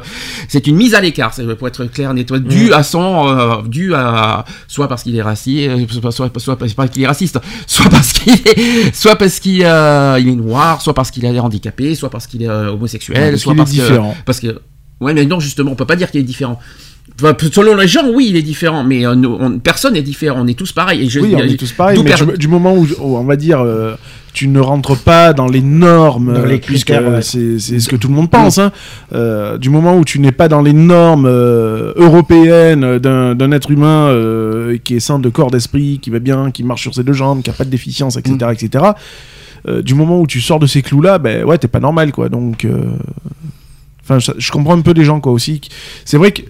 c'est 0.49 0.67
une 0.69 0.77
mise 0.77 0.95
à 0.95 1.01
l'écart. 1.01 1.35
Pour 1.59 1.67
être 1.67 1.85
clair, 1.87 2.15
nettoie, 2.15 2.39
dû 2.39 2.73
à 2.73 2.85
son, 2.85 3.63
dû 3.67 3.93
à 3.95 4.45
soit 4.69 4.84
parce 4.89 5.03
qu'il 5.03 5.17
est 5.17 5.23
raciste, 5.23 5.69
euh, 5.69 5.87
soit, 5.89 6.13
soit, 6.13 6.31
soit 6.39 6.57
parce 6.57 6.73
qu'il 6.91 7.03
est 7.03 7.07
raciste, 7.07 7.39
soit 7.67 7.89
parce 7.91 8.13
qu'il 8.13 8.33
est, 8.33 8.95
soit 8.95 9.17
parce 9.17 9.41
qu'il 9.41 9.63
euh, 9.65 10.19
il 10.21 10.29
est 10.29 10.35
noir, 10.37 10.81
soit 10.83 10.95
parce 10.95 11.11
qu'il 11.11 11.25
est 11.25 11.39
handicapé, 11.39 11.95
soit 11.95 12.11
parce 12.11 12.27
qu'il 12.27 12.43
est 12.43 12.49
euh, 12.49 12.73
homosexuel, 12.73 13.31
Parce 13.33 13.43
soit 13.43 13.53
qu'il 13.53 13.61
est 13.61 13.65
parce 13.65 13.71
que, 13.71 13.77
différent. 13.83 14.17
parce 14.27 14.41
que, 14.41 14.61
ouais, 15.01 15.15
mais 15.15 15.25
non, 15.27 15.41
justement, 15.41 15.73
on 15.73 15.77
peut 15.77 15.87
pas 15.87 15.97
dire 15.97 16.11
qu'il 16.11 16.21
est 16.21 16.25
différent. 16.25 16.59
Enfin, 17.23 17.37
selon 17.53 17.77
les 17.77 17.87
gens, 17.87 18.09
oui, 18.13 18.27
il 18.31 18.37
est 18.37 18.43
différent, 18.43 18.83
mais 18.83 19.07
euh, 19.07 19.15
nous, 19.15 19.37
on- 19.39 19.59
personne 19.59 19.93
n'est 19.95 20.03
différent. 20.03 20.41
On 20.43 20.47
est 20.47 20.59
tous 20.59 20.73
pareils. 20.73 21.03
Et 21.05 21.09
je, 21.09 21.21
Oui, 21.21 21.35
on 21.37 21.39
est 21.41 21.57
tous 21.57 21.73
pareils, 21.73 22.03
mais 22.03 22.37
du, 22.37 22.49
moment 22.49 22.75
où, 22.75 22.87
où 22.99 23.17
on 23.19 23.25
va 23.25 23.37
dire 23.37 23.63
tu 24.35 24.49
ne 24.49 24.59
rentres 24.59 24.99
pas 24.99 25.33
dans 25.33 25.47
les 25.47 25.63
normes, 25.63 26.35
Dans 26.35 26.45
les 26.45 26.57
euh, 26.57 26.59
puisque 26.59 26.91
ouais. 26.91 27.23
c'est 27.23 27.59
ce 27.59 27.89
que 27.89 27.95
tout 27.95 28.09
le 28.09 28.15
monde 28.15 28.29
pense, 28.29 28.59
hein, 28.59 28.73
euh, 29.15 29.57
du 29.59 29.71
moment 29.71 29.97
où 29.97 30.05
tu 30.05 30.19
n'es 30.19 30.33
pas 30.33 30.49
dans 30.49 30.61
les 30.61 30.73
normes 30.73 31.27
euh, 31.27 31.93
européennes 31.97 32.99
d'un 32.99 33.53
être 33.53 33.71
humain 33.71 34.09
euh, 34.09 34.77
qui 34.83 34.97
est 34.97 35.01
sain 35.01 35.21
de 35.21 35.29
corps, 35.29 35.53
d'esprit, 35.53 36.01
qui 36.03 36.11
va 36.11 36.19
bien, 36.19 36.51
qui 36.51 36.65
marche 36.65 36.83
sur 36.83 36.95
ses 36.95 37.05
deux 37.05 37.13
jambes, 37.13 37.43
qui 37.43 37.51
a 37.51 37.53
pas 37.53 37.65
de 37.65 37.71
déficience, 37.71 38.17
etc., 38.17 38.35
Mm. 38.35 38.53
etc. 38.53 38.85
du 39.83 39.95
moment 39.95 40.21
où 40.21 40.27
tu 40.27 40.41
sors 40.41 40.59
de 40.59 40.67
ces 40.67 40.83
clous-là, 40.83 41.19
ben 41.19 41.45
ouais, 41.45 41.57
t'es 41.57 41.69
pas 41.69 41.81
normal, 41.81 42.11
quoi. 42.11 42.29
Donc, 42.29 42.67
enfin, 44.03 44.19
je, 44.19 44.33
je 44.37 44.51
comprends 44.51 44.77
un 44.77 44.83
peu 44.83 44.93
les 44.93 45.05
gens, 45.05 45.21
quoi, 45.21 45.33
aussi. 45.33 45.61
C'est 46.05 46.19
vrai 46.19 46.33
que 46.33 46.43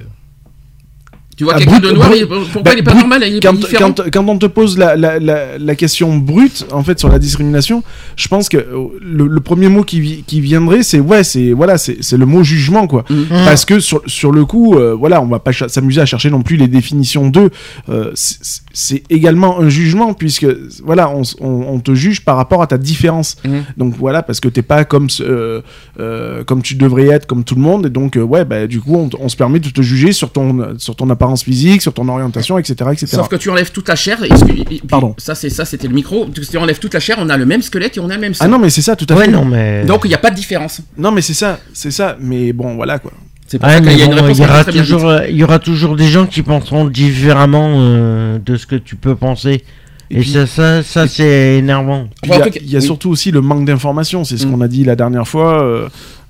Tu 1.37 1.45
vois 1.45 1.55
Ah, 1.57 1.59
quelqu'un 1.59 1.81
de 1.81 1.91
noir, 1.91 2.09
brut- 2.11 2.21
il- 2.21 2.27
pourquoi 2.29 2.63
bah, 2.63 2.71
il 2.75 2.79
est 2.79 2.83
pas 2.83 2.93
brut- 2.93 3.01
normal 3.01 3.25
Il 3.27 3.37
est 3.37 3.41
quand, 3.41 3.53
différent 3.55 3.93
quand, 3.93 4.11
quand 4.13 4.29
on 4.29 4.39
te 4.39 4.47
pose 4.47 4.79
la, 4.79 4.95
la, 4.97 5.19
la, 5.19 5.59
la 5.59 5.75
question 5.75 6.17
brute 6.17 6.65
en 6.71 6.83
fait 6.85 6.99
sur 6.99 7.09
la 7.09 7.19
discrimination, 7.19 7.83
je 8.17 8.29
pense 8.29 8.49
que 8.49 8.57
euh, 8.57 8.87
le, 9.01 9.27
le 9.27 9.41
premier 9.41 9.69
mot 9.69 9.83
qui, 9.83 10.23
qui 10.27 10.41
viendrait 10.41 10.83
c'est 10.83 11.01
ouais 11.01 11.25
c'est 11.25 11.51
voilà 11.53 11.77
c'est 11.79 11.99
c'est 12.03 12.17
le 12.17 12.27
mot 12.27 12.43
jugement 12.45 12.87
quoi. 12.87 13.05
Mhm. 13.11 13.27
parce 13.45 13.65
que 13.65 13.81
sur, 13.81 14.01
sur 14.07 14.31
le 14.33 14.45
coup 14.45 14.75
euh, 14.77 14.95
voilà 14.95 15.21
on 15.23 15.27
va 15.27 15.39
pas 15.41 15.53
s'amuser 15.53 16.01
à 16.01 16.07
chercher 16.07 16.31
non 16.31 16.43
plus 16.43 16.57
les 16.57 16.69
définitions 16.69 17.29
d'eux. 17.29 17.51
Euh, 17.89 18.13
c'est 18.15 19.03
également 19.11 19.61
un 19.61 19.69
jugement 19.69 20.15
puisque 20.15 20.47
voilà 20.85 21.11
on, 21.11 21.23
on, 21.41 21.49
on 21.75 21.81
te 21.81 21.95
juge 21.95 22.25
par 22.25 22.37
rapport 22.37 22.63
à 22.63 22.67
ta 22.67 22.79
différence. 22.79 23.37
Mhm. 23.45 23.65
donc 23.77 23.95
voilà 23.99 24.23
parce 24.23 24.41
que 24.41 24.49
t'es 24.49 24.63
pas 24.63 24.85
comme 24.85 25.09
euh, 25.21 25.61
euh, 25.99 26.45
comme 26.45 26.63
tu 26.63 26.75
devrais 26.77 27.07
être 27.09 27.27
comme 27.27 27.45
tout 27.45 27.55
le 27.57 27.61
monde. 27.63 27.87
Et 27.87 27.91
donc 27.91 28.17
euh, 28.17 28.23
ouais 28.23 28.45
bah 28.45 28.67
du 28.67 28.81
coup 28.81 29.09
on 29.19 29.29
se 29.29 29.37
permet 29.37 29.59
de 29.61 29.69
te 29.69 29.83
juger 29.83 30.13
sur 30.13 30.31
ton 30.31 30.75
sur 30.79 30.95
ton 30.97 31.11
apparence 31.11 31.24
physique 31.43 31.83
sur 31.83 31.93
ton 31.95 32.09
orientation 32.09 32.59
etc 32.59 32.91
etc 32.93 33.07
Sauf 33.17 33.29
que 33.29 33.37
tu 33.37 33.51
enlèves 33.51 33.71
toute 33.73 33.89
la 33.89 33.97
chair. 33.97 34.19
Et 34.25 34.29
puis, 34.65 34.83
Pardon. 34.89 35.15
Ça, 35.19 35.35
c'est 35.35 35.51
ça, 35.51 35.65
c'était 35.65 35.89
le 35.89 35.95
micro. 35.95 36.27
Si 36.41 36.49
tu 36.51 36.59
enlèves 36.59 36.79
toute 36.79 36.95
la 36.95 37.01
chair, 37.01 37.17
on 37.21 37.29
a 37.29 37.37
le 37.37 37.47
même 37.47 37.63
squelette 37.63 37.97
et 37.97 38.01
on 38.01 38.11
a 38.11 38.15
le 38.15 38.21
même 38.21 38.35
sang. 38.35 38.45
Ah 38.45 38.49
non, 38.49 38.59
mais 38.59 38.71
c'est 38.71 38.83
ça, 38.83 38.97
tout 38.97 39.07
à 39.09 39.15
Ouais, 39.15 39.25
fait. 39.27 39.31
non, 39.31 39.45
mais. 39.45 39.85
Donc 39.85 40.03
il 40.05 40.09
n'y 40.09 40.15
a 40.15 40.19
pas 40.19 40.31
de 40.31 40.37
différence. 40.37 40.81
Non, 40.99 41.11
mais 41.13 41.21
c'est 41.23 41.35
ça, 41.35 41.59
c'est 41.73 41.91
ça. 41.91 42.17
Mais 42.21 42.53
bon, 42.53 42.75
voilà 42.77 42.99
quoi. 42.99 43.13
C'est 43.47 43.59
pour 43.59 43.69
Ouais, 43.69 43.75
ça 43.75 43.81
qu'il 43.81 43.89
mais 43.89 43.97
y 43.99 44.03
a 44.03 44.05
une 44.07 44.11
bon, 44.13 44.23
réponse 44.23 44.39
il 44.39 44.43
y 44.43 44.45
aura 44.47 44.65
toujours, 44.65 45.13
il 45.29 45.37
y 45.37 45.45
aura 45.45 45.59
toujours 45.59 45.97
des 45.97 46.07
gens 46.09 46.27
qui 46.27 46.43
penseront 46.43 46.87
différemment 46.87 47.75
euh, 47.79 48.39
de 48.39 48.57
ce 48.57 48.67
que 48.67 48.77
tu 48.77 48.97
peux 48.97 49.15
penser. 49.15 49.65
Et 50.11 50.17
Et, 50.19 50.21
puis- 50.21 50.31
ça, 50.33 50.47
ça, 50.47 50.83
ça 50.83 51.07
c'est 51.09 51.57
énervant. 51.59 52.09
Il 52.25 52.31
y 52.31 52.33
a, 52.33 52.49
y 52.49 52.77
oui. 52.77 52.83
surtout 52.83 53.11
aussi 53.11 53.31
le 53.31 53.41
manque 53.41 53.65
d'information. 53.67 54.25
C'est 54.25 54.37
ce 54.39 54.47
Mm. 54.47 54.51
qu'on 54.53 54.61
a 54.61 54.69
dit 54.69 54.85
la 54.85 54.97
dernière 54.97 55.27
fois. 55.29 55.63
euh, 55.63 55.89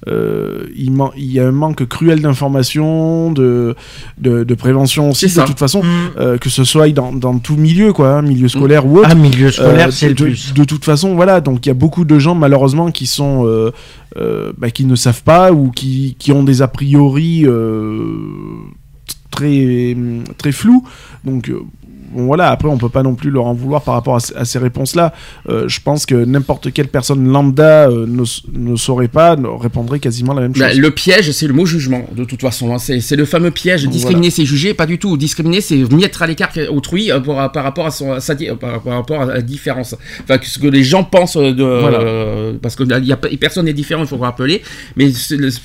euh, 0.09 0.64
il, 0.76 0.92
y 1.32 1.40
a 1.40 1.46
un 1.46 1.52
manque 1.52 1.86
cruel 1.86 2.20
d'information, 2.20 3.32
de, 3.32 3.74
de, 4.18 4.44
de 4.44 4.55
prévention 4.55 5.11
aussi, 5.11 5.26
de 5.26 5.46
toute 5.46 5.59
façon, 5.59 5.82
Mm. 5.82 5.86
euh, 6.18 6.38
que 6.38 6.50
ce 6.50 6.64
soit 6.64 6.88
dans, 6.90 7.12
dans 7.12 7.38
tout 7.38 7.57
milieu, 7.57 7.92
quoi, 7.92 8.14
hein, 8.14 8.22
milieu 8.22 8.48
scolaire 8.48 8.86
ou 8.86 8.98
autre. 8.98 9.09
Ah, 9.11 9.14
milieu 9.14 9.50
scolaire, 9.50 9.88
Euh, 9.88 9.90
c'est 9.90 10.09
le 10.09 10.14
de, 10.14 10.24
plus. 10.24 10.55
de 10.55 10.64
toute 10.64 10.84
façon, 10.84 11.14
voilà. 11.14 11.40
Donc 11.40 11.64
il 11.66 11.68
y 11.68 11.72
a 11.72 11.74
beaucoup 11.74 12.05
de 12.05 12.18
gens 12.18 12.34
malheureusement 12.34 12.90
qui 12.90 13.07
sont, 13.07 13.44
bah, 14.59 14.70
qui 14.70 14.84
ne 14.84 14.94
savent 14.96 15.22
pas 15.22 15.52
ou 15.52 15.70
qui, 15.70 16.16
qui 16.18 16.32
ont 16.32 16.44
des 16.44 16.62
a 16.62 16.68
priori 16.68 17.44
très 19.30 19.96
très 20.38 20.52
flous. 20.52 20.84
Donc 21.24 21.50
bon, 22.15 22.27
voilà. 22.27 22.51
Après, 22.51 22.69
on 22.69 22.79
peut 22.79 22.89
pas 22.89 23.03
non 23.03 23.15
plus 23.15 23.31
leur 23.31 23.47
en 23.47 23.55
vouloir 23.55 23.83
par 23.83 23.95
rapport 23.95 24.17
à, 24.17 24.45
ces 24.45 24.59
réponses-là. 24.59 25.12
Euh, 25.49 25.65
je 25.69 25.81
pense 25.81 26.07
que 26.07 26.15
n'importe 26.15 26.73
quelle 26.73 26.89
personne 26.89 27.27
lambda 27.29 27.89
euh, 27.89 28.07
ne, 28.07 28.25
ne 28.59 28.77
saurait 28.77 29.09
pas, 29.09 29.37
ne 29.37 29.49
répondrait 29.49 29.99
quasiment 29.99 30.33
la 30.35 30.43
même 30.43 30.53
Bah, 30.53 30.71
chose. 30.71 30.79
le 30.81 30.91
piège, 30.91 31.31
c'est 31.33 31.47
le 31.47 31.53
mot 31.55 31.67
jugement, 31.67 32.05
de 32.15 32.25
toute 32.25 32.41
façon. 32.41 32.73
hein. 32.75 32.79
C'est 32.79 33.01
c'est 33.01 33.17
le 33.17 33.25
fameux 33.25 33.51
piège. 33.51 33.87
Discriminer, 33.89 34.31
c'est 34.31 34.45
juger, 34.45 34.75
pas 34.75 34.87
du 34.87 34.99
tout. 34.99 35.17
Discriminer, 35.17 35.61
c'est 35.61 35.77
mettre 35.93 36.23
à 36.23 36.27
l'écart 36.27 36.51
autrui 36.71 37.11
pour- 37.25 37.35
par 37.53 37.65
rapport 37.65 37.87
à, 37.87 37.91
son, 37.91 38.12
à 38.12 38.21
sa 38.21 38.35
di- 38.35 38.49
par, 38.61 38.81
par 38.83 38.95
rapport 38.95 39.23
à 39.23 39.27
la 39.27 39.43
différence. 39.43 39.95
Enfin, 40.23 40.39
que 40.39 40.47
ce 40.47 40.59
que 40.59 40.67
les 40.69 40.83
gens 40.85 41.05
pensent 41.05 41.37
de. 41.37 41.62
Voilà. 41.81 42.01
euh, 42.01 42.53
parce 42.61 42.77
que 42.77 42.85
y 43.03 43.12
a, 43.12 43.17
pas- 43.17 43.29
personne 43.41 43.65
n'est 43.67 43.73
différent, 43.73 44.03
il 44.03 44.07
faut 44.09 44.17
le 44.17 44.23
rappeler. 44.23 44.62
Mais 44.97 45.11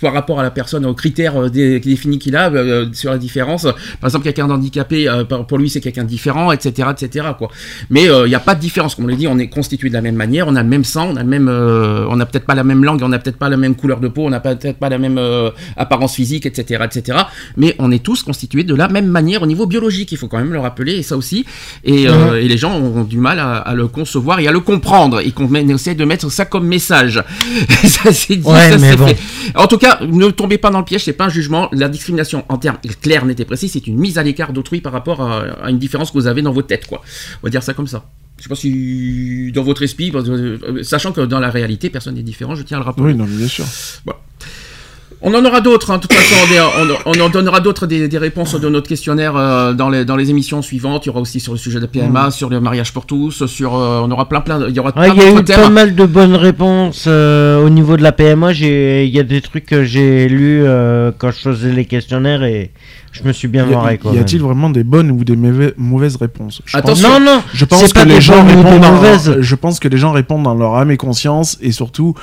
par 0.01 0.13
rapport 0.13 0.39
à 0.39 0.43
la 0.43 0.51
personne, 0.51 0.85
aux 0.85 0.93
critères 0.93 1.49
dé- 1.49 1.79
définis 1.79 2.19
qu'il 2.19 2.35
a 2.35 2.51
sur 2.93 3.11
la 3.11 3.17
différence. 3.17 3.63
Par 3.63 4.07
exemple, 4.09 4.23
quelqu'un 4.23 4.47
d'handicapé, 4.47 5.07
pour 5.47 5.57
lui, 5.57 5.69
c'est 5.69 5.81
quelqu'un 5.81 6.03
de 6.03 6.09
différent, 6.09 6.38
etc., 6.51 6.89
etc. 6.91 7.27
Quoi. 7.37 7.49
Mais 7.89 8.09
euh, 8.09 8.25
il 8.25 8.29
n'y 8.29 8.35
a 8.35 8.39
pas 8.39 8.55
de 8.55 8.59
différence. 8.59 8.95
Comme 8.95 9.05
on 9.05 9.07
l'a 9.07 9.15
dit, 9.15 9.27
on 9.27 9.37
est 9.39 9.49
constitué 9.49 9.89
de 9.89 9.93
la 9.93 10.01
même 10.01 10.15
manière, 10.15 10.47
on 10.47 10.55
a 10.55 10.63
le 10.63 10.69
même 10.69 10.83
sang, 10.83 11.09
on 11.11 11.15
a 11.15 11.23
le 11.23 11.29
même, 11.29 11.47
euh, 11.49 12.05
on 12.09 12.15
n'a 12.15 12.25
peut-être 12.25 12.45
pas 12.45 12.55
la 12.55 12.63
même 12.63 12.83
langue, 12.83 13.01
on 13.03 13.09
n'a 13.09 13.19
peut-être 13.19 13.37
pas 13.37 13.49
la 13.49 13.57
même 13.57 13.75
couleur 13.75 13.99
de 13.99 14.07
peau, 14.07 14.25
on 14.25 14.29
n'a 14.29 14.39
peut-être 14.39 14.77
pas 14.77 14.89
la 14.89 14.97
même 14.97 15.17
euh, 15.17 15.49
apparence 15.77 16.15
physique, 16.15 16.45
etc., 16.45 16.83
etc. 16.85 17.19
Mais 17.57 17.75
on 17.79 17.91
est 17.91 18.03
tous 18.03 18.23
constitués 18.23 18.63
de 18.63 18.75
la 18.75 18.87
même 18.87 19.07
manière 19.07 19.43
au 19.43 19.45
niveau 19.47 19.65
biologique. 19.65 20.11
Il 20.11 20.17
faut 20.17 20.27
quand 20.27 20.37
même 20.39 20.53
le 20.53 20.59
rappeler, 20.59 20.93
et 20.93 21.03
ça 21.03 21.17
aussi. 21.17 21.45
Et, 21.83 22.07
euh, 22.07 22.41
et 22.41 22.47
les 22.47 22.57
gens 22.57 22.73
ont 22.75 23.03
du 23.03 23.17
mal 23.17 23.39
à, 23.39 23.57
à 23.57 23.73
le 23.75 23.87
concevoir 23.87 24.39
et 24.39 24.47
à 24.47 24.51
le 24.51 24.59
comprendre, 24.59 25.19
et 25.19 25.31
qu'on 25.31 25.53
essaie 25.53 25.95
de 25.95 26.05
mettre 26.05 26.31
ça 26.31 26.45
comme 26.45 26.67
message. 26.67 27.23
ça 27.83 28.11
c'est 28.13 28.37
dit, 28.37 28.47
Ouais, 28.47 28.71
ça 28.71 28.77
mais 28.77 28.91
c'est 28.91 28.97
bon. 28.97 29.07
fait. 29.07 29.17
En 29.55 29.67
tout 29.67 29.77
cas, 29.77 29.99
ne 30.07 30.29
tombez 30.29 30.57
pas 30.57 30.69
dans 30.69 30.79
le 30.79 30.85
piège, 30.85 31.03
c'est 31.03 31.13
pas 31.13 31.25
un 31.25 31.29
jugement. 31.29 31.69
La 31.71 31.89
discrimination 31.89 32.43
en 32.49 32.57
termes 32.57 32.77
clairs, 33.01 33.25
nets 33.25 33.39
et 33.39 33.45
précis, 33.45 33.69
c'est 33.69 33.85
une 33.87 33.97
mise 33.97 34.17
à 34.17 34.23
l'écart 34.23 34.53
d'autrui 34.53 34.81
par 34.81 34.93
rapport 34.93 35.21
à, 35.21 35.41
à 35.63 35.69
une 35.69 35.79
différence 35.79 36.11
que 36.11 36.17
vous 36.17 36.27
avez 36.29 36.41
dans 36.41 36.53
votre 36.53 36.67
tête, 36.67 36.87
quoi. 36.87 37.01
On 37.43 37.47
va 37.47 37.49
dire 37.49 37.63
ça 37.63 37.73
comme 37.73 37.87
ça. 37.87 38.05
Je 38.37 38.43
sais 38.43 38.49
pas 38.49 38.55
si 38.55 39.51
dans 39.53 39.63
votre 39.63 39.83
esprit, 39.83 40.13
euh, 40.15 40.81
sachant 40.83 41.11
que 41.11 41.19
dans 41.21 41.39
la 41.41 41.49
réalité, 41.49 41.89
personne 41.89 42.15
n'est 42.15 42.21
différent, 42.23 42.55
je 42.55 42.63
tiens 42.63 42.77
à 42.77 42.79
le 42.79 42.85
rappeler. 42.85 43.07
Oui, 43.07 43.13
non, 43.15 43.25
bien 43.25 43.47
sûr. 43.49 43.65
On 45.21 45.33
en 45.33 45.43
aura 45.43 45.59
d'autres, 45.59 45.91
hein, 45.91 45.97
de 45.97 46.03
toute 46.03 46.13
façon, 46.13 46.35
on, 47.05 47.11
on 47.11 47.19
en 47.21 47.27
donnera 47.27 47.59
d'autres 47.59 47.85
des, 47.87 48.07
des 48.07 48.17
réponses 48.17 48.55
de 48.55 48.69
notre 48.69 48.87
questionnaire 48.87 49.35
euh, 49.35 49.73
dans, 49.73 49.89
les, 49.89 50.05
dans 50.05 50.15
les 50.15 50.29
émissions 50.29 50.61
suivantes. 50.61 51.05
Il 51.05 51.07
y 51.07 51.09
aura 51.09 51.19
aussi 51.19 51.41
sur 51.41 51.51
le 51.51 51.57
sujet 51.57 51.79
de 51.79 51.81
la 51.81 51.87
PMA, 51.89 52.31
sur 52.31 52.49
le 52.49 52.61
mariage 52.61 52.93
pour 52.93 53.05
tous, 53.05 53.45
sur, 53.47 53.75
euh, 53.75 53.99
on 54.01 54.09
aura 54.11 54.29
plein 54.29 54.39
plein, 54.39 54.65
il 54.69 54.73
y 54.73 54.79
aura 54.79 54.91
Ouais, 54.97 55.11
plein 55.11 55.13
il 55.13 55.17
y 55.17 55.21
a 55.21 55.25
d'autres 55.31 55.41
eu 55.41 55.43
thèmes. 55.43 55.59
pas 55.59 55.69
mal 55.69 55.93
de 55.93 56.05
bonnes 56.05 56.35
réponses 56.37 57.03
euh, 57.07 57.57
au 57.61 57.69
niveau 57.69 57.97
de 57.97 58.01
la 58.03 58.13
PMA. 58.13 58.53
J'ai, 58.53 59.03
il 59.07 59.13
y 59.13 59.19
a 59.19 59.23
des 59.23 59.41
trucs 59.41 59.65
que 59.65 59.83
j'ai 59.83 60.29
lus 60.29 60.63
euh, 60.63 61.11
quand 61.17 61.31
je 61.31 61.39
faisais 61.39 61.73
les 61.73 61.83
questionnaires 61.83 62.43
et 62.43 62.71
je 63.11 63.23
me 63.23 63.31
suis 63.33 63.47
bien 63.47 63.65
Y, 63.67 63.73
a- 63.73 63.75
marré. 63.77 63.97
Quoi, 63.97 64.13
y 64.13 64.19
a-t-il 64.19 64.41
vraiment 64.41 64.69
des 64.69 64.83
bonnes 64.83 65.11
ou 65.11 65.23
des 65.23 65.35
mauvais- 65.35 65.73
mauvaises 65.77 66.15
réponses? 66.15 66.61
Je 66.65 66.71
pense 66.77 66.83
Attention. 66.89 67.09
Non, 67.19 67.25
non. 67.25 67.43
Je 67.53 67.65
pense 67.65 67.87
que 67.93 67.99
pas 67.99 68.05
les 68.05 68.21
gens 68.21 68.43
répondent 68.45 68.79
dans, 68.81 68.91
mauvaises. 68.93 69.37
je 69.39 69.55
pense 69.55 69.79
que 69.79 69.87
les 69.87 69.97
gens 69.97 70.11
répondent 70.11 70.43
dans 70.43 70.55
leur 70.55 70.75
âme 70.75 70.91
et 70.91 70.97
conscience 70.97 71.57
et 71.61 71.71
surtout 71.71 72.13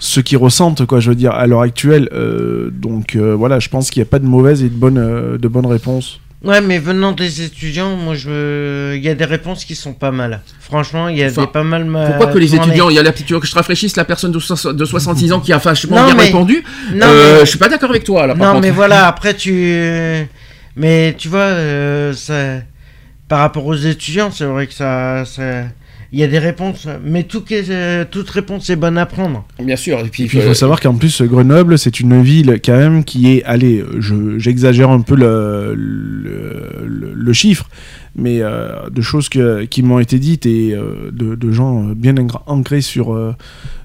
ce 0.00 0.18
qu'ils 0.20 0.38
ressentent 0.38 0.84
quoi 0.86 0.98
je 0.98 1.08
veux 1.10 1.14
dire 1.14 1.30
à 1.32 1.46
l'heure 1.46 1.60
actuelle 1.60 2.08
euh, 2.12 2.68
donc 2.72 3.14
euh, 3.14 3.34
voilà 3.36 3.60
je 3.60 3.68
pense 3.68 3.90
qu'il 3.92 4.02
n'y 4.02 4.08
a 4.08 4.10
pas 4.10 4.18
de 4.18 4.26
mauvaises 4.26 4.62
et 4.64 4.68
de 4.68 4.74
bonnes 4.74 4.98
euh, 4.98 5.38
de 5.38 5.46
bonnes 5.46 5.66
réponses 5.66 6.18
Ouais, 6.44 6.60
mais 6.60 6.78
venant 6.78 7.12
des 7.12 7.42
étudiants, 7.42 7.96
moi, 7.96 8.14
je, 8.14 8.94
il 8.96 9.02
y 9.02 9.08
a 9.08 9.14
des 9.14 9.24
réponses 9.24 9.64
qui 9.64 9.74
sont 9.74 9.94
pas 9.94 10.10
mal. 10.10 10.42
Franchement, 10.60 11.08
il 11.08 11.16
y 11.18 11.22
a 11.22 11.28
Enfin, 11.28 11.42
des 11.42 11.46
pas 11.48 11.62
mal. 11.64 11.84
ma- 11.86 12.06
Pourquoi 12.06 12.26
que 12.26 12.38
les 12.38 12.54
étudiants, 12.54 12.90
il 12.90 12.96
y 12.96 12.98
a 12.98 13.02
la 13.02 13.12
petite, 13.12 13.28
que 13.38 13.46
je 13.46 13.50
te 13.50 13.56
rafraîchisse 13.56 13.96
la 13.96 14.04
personne 14.04 14.30
de, 14.32 14.72
de 14.72 14.84
66 14.84 15.32
ans 15.32 15.40
qui 15.40 15.52
a 15.52 15.58
vachement 15.58 15.96
Non, 16.00 16.04
bien 16.06 16.14
mais- 16.14 16.24
répondu 16.24 16.62
Non, 16.92 17.06
Euh, 17.08 17.34
mais- 17.38 17.40
Je 17.40 17.50
suis 17.50 17.58
pas 17.58 17.68
d'accord 17.68 17.90
avec 17.90 18.04
toi 18.04 18.26
là. 18.26 18.34
Par 18.34 18.46
non, 18.46 18.52
contre. 18.54 18.62
mais 18.66 18.70
voilà, 18.72 19.06
après 19.06 19.34
tu. 19.34 19.52
Mais 20.76 21.14
tu 21.16 21.28
vois, 21.28 21.40
euh, 21.40 22.12
ça... 22.12 22.60
par 23.28 23.38
rapport 23.40 23.64
aux 23.64 23.74
étudiants, 23.76 24.30
c'est 24.30 24.44
vrai 24.44 24.66
que 24.66 24.74
ça. 24.74 25.24
ça- 25.24 25.64
Il 26.14 26.20
y 26.20 26.22
a 26.22 26.28
des 26.28 26.38
réponses, 26.38 26.86
mais 27.04 27.24
tout 27.24 27.42
euh, 27.52 28.04
toute 28.08 28.30
réponse 28.30 28.70
est 28.70 28.76
bonne 28.76 28.98
à 28.98 29.04
prendre. 29.04 29.44
Bien 29.60 29.74
sûr. 29.74 29.98
Et 29.98 30.04
puis, 30.04 30.22
Et 30.22 30.26
puis, 30.26 30.38
il 30.38 30.42
euh, 30.44 30.48
faut 30.48 30.54
savoir 30.54 30.78
qu'en 30.80 30.94
plus 30.94 31.20
Grenoble 31.22 31.76
c'est 31.76 31.98
une 31.98 32.22
ville 32.22 32.60
quand 32.64 32.76
même 32.76 33.02
qui 33.02 33.32
est 33.32 33.42
allez 33.44 33.82
je- 33.98 34.38
j'exagère 34.38 34.90
un 34.90 35.00
peu 35.00 35.16
le, 35.16 35.74
le, 35.74 36.86
le- 36.86 37.12
le 37.14 37.32
chiffre 37.32 37.68
mais 38.16 38.42
euh, 38.42 38.88
de 38.90 39.00
choses 39.02 39.28
que, 39.28 39.64
qui 39.64 39.82
m'ont 39.82 39.98
été 39.98 40.18
dites 40.18 40.46
et 40.46 40.72
euh, 40.74 41.10
de, 41.12 41.34
de 41.34 41.50
gens 41.50 41.82
bien 41.96 42.14
ancr- 42.14 42.42
ancrés 42.46 42.80
sur, 42.80 43.12
euh, 43.12 43.34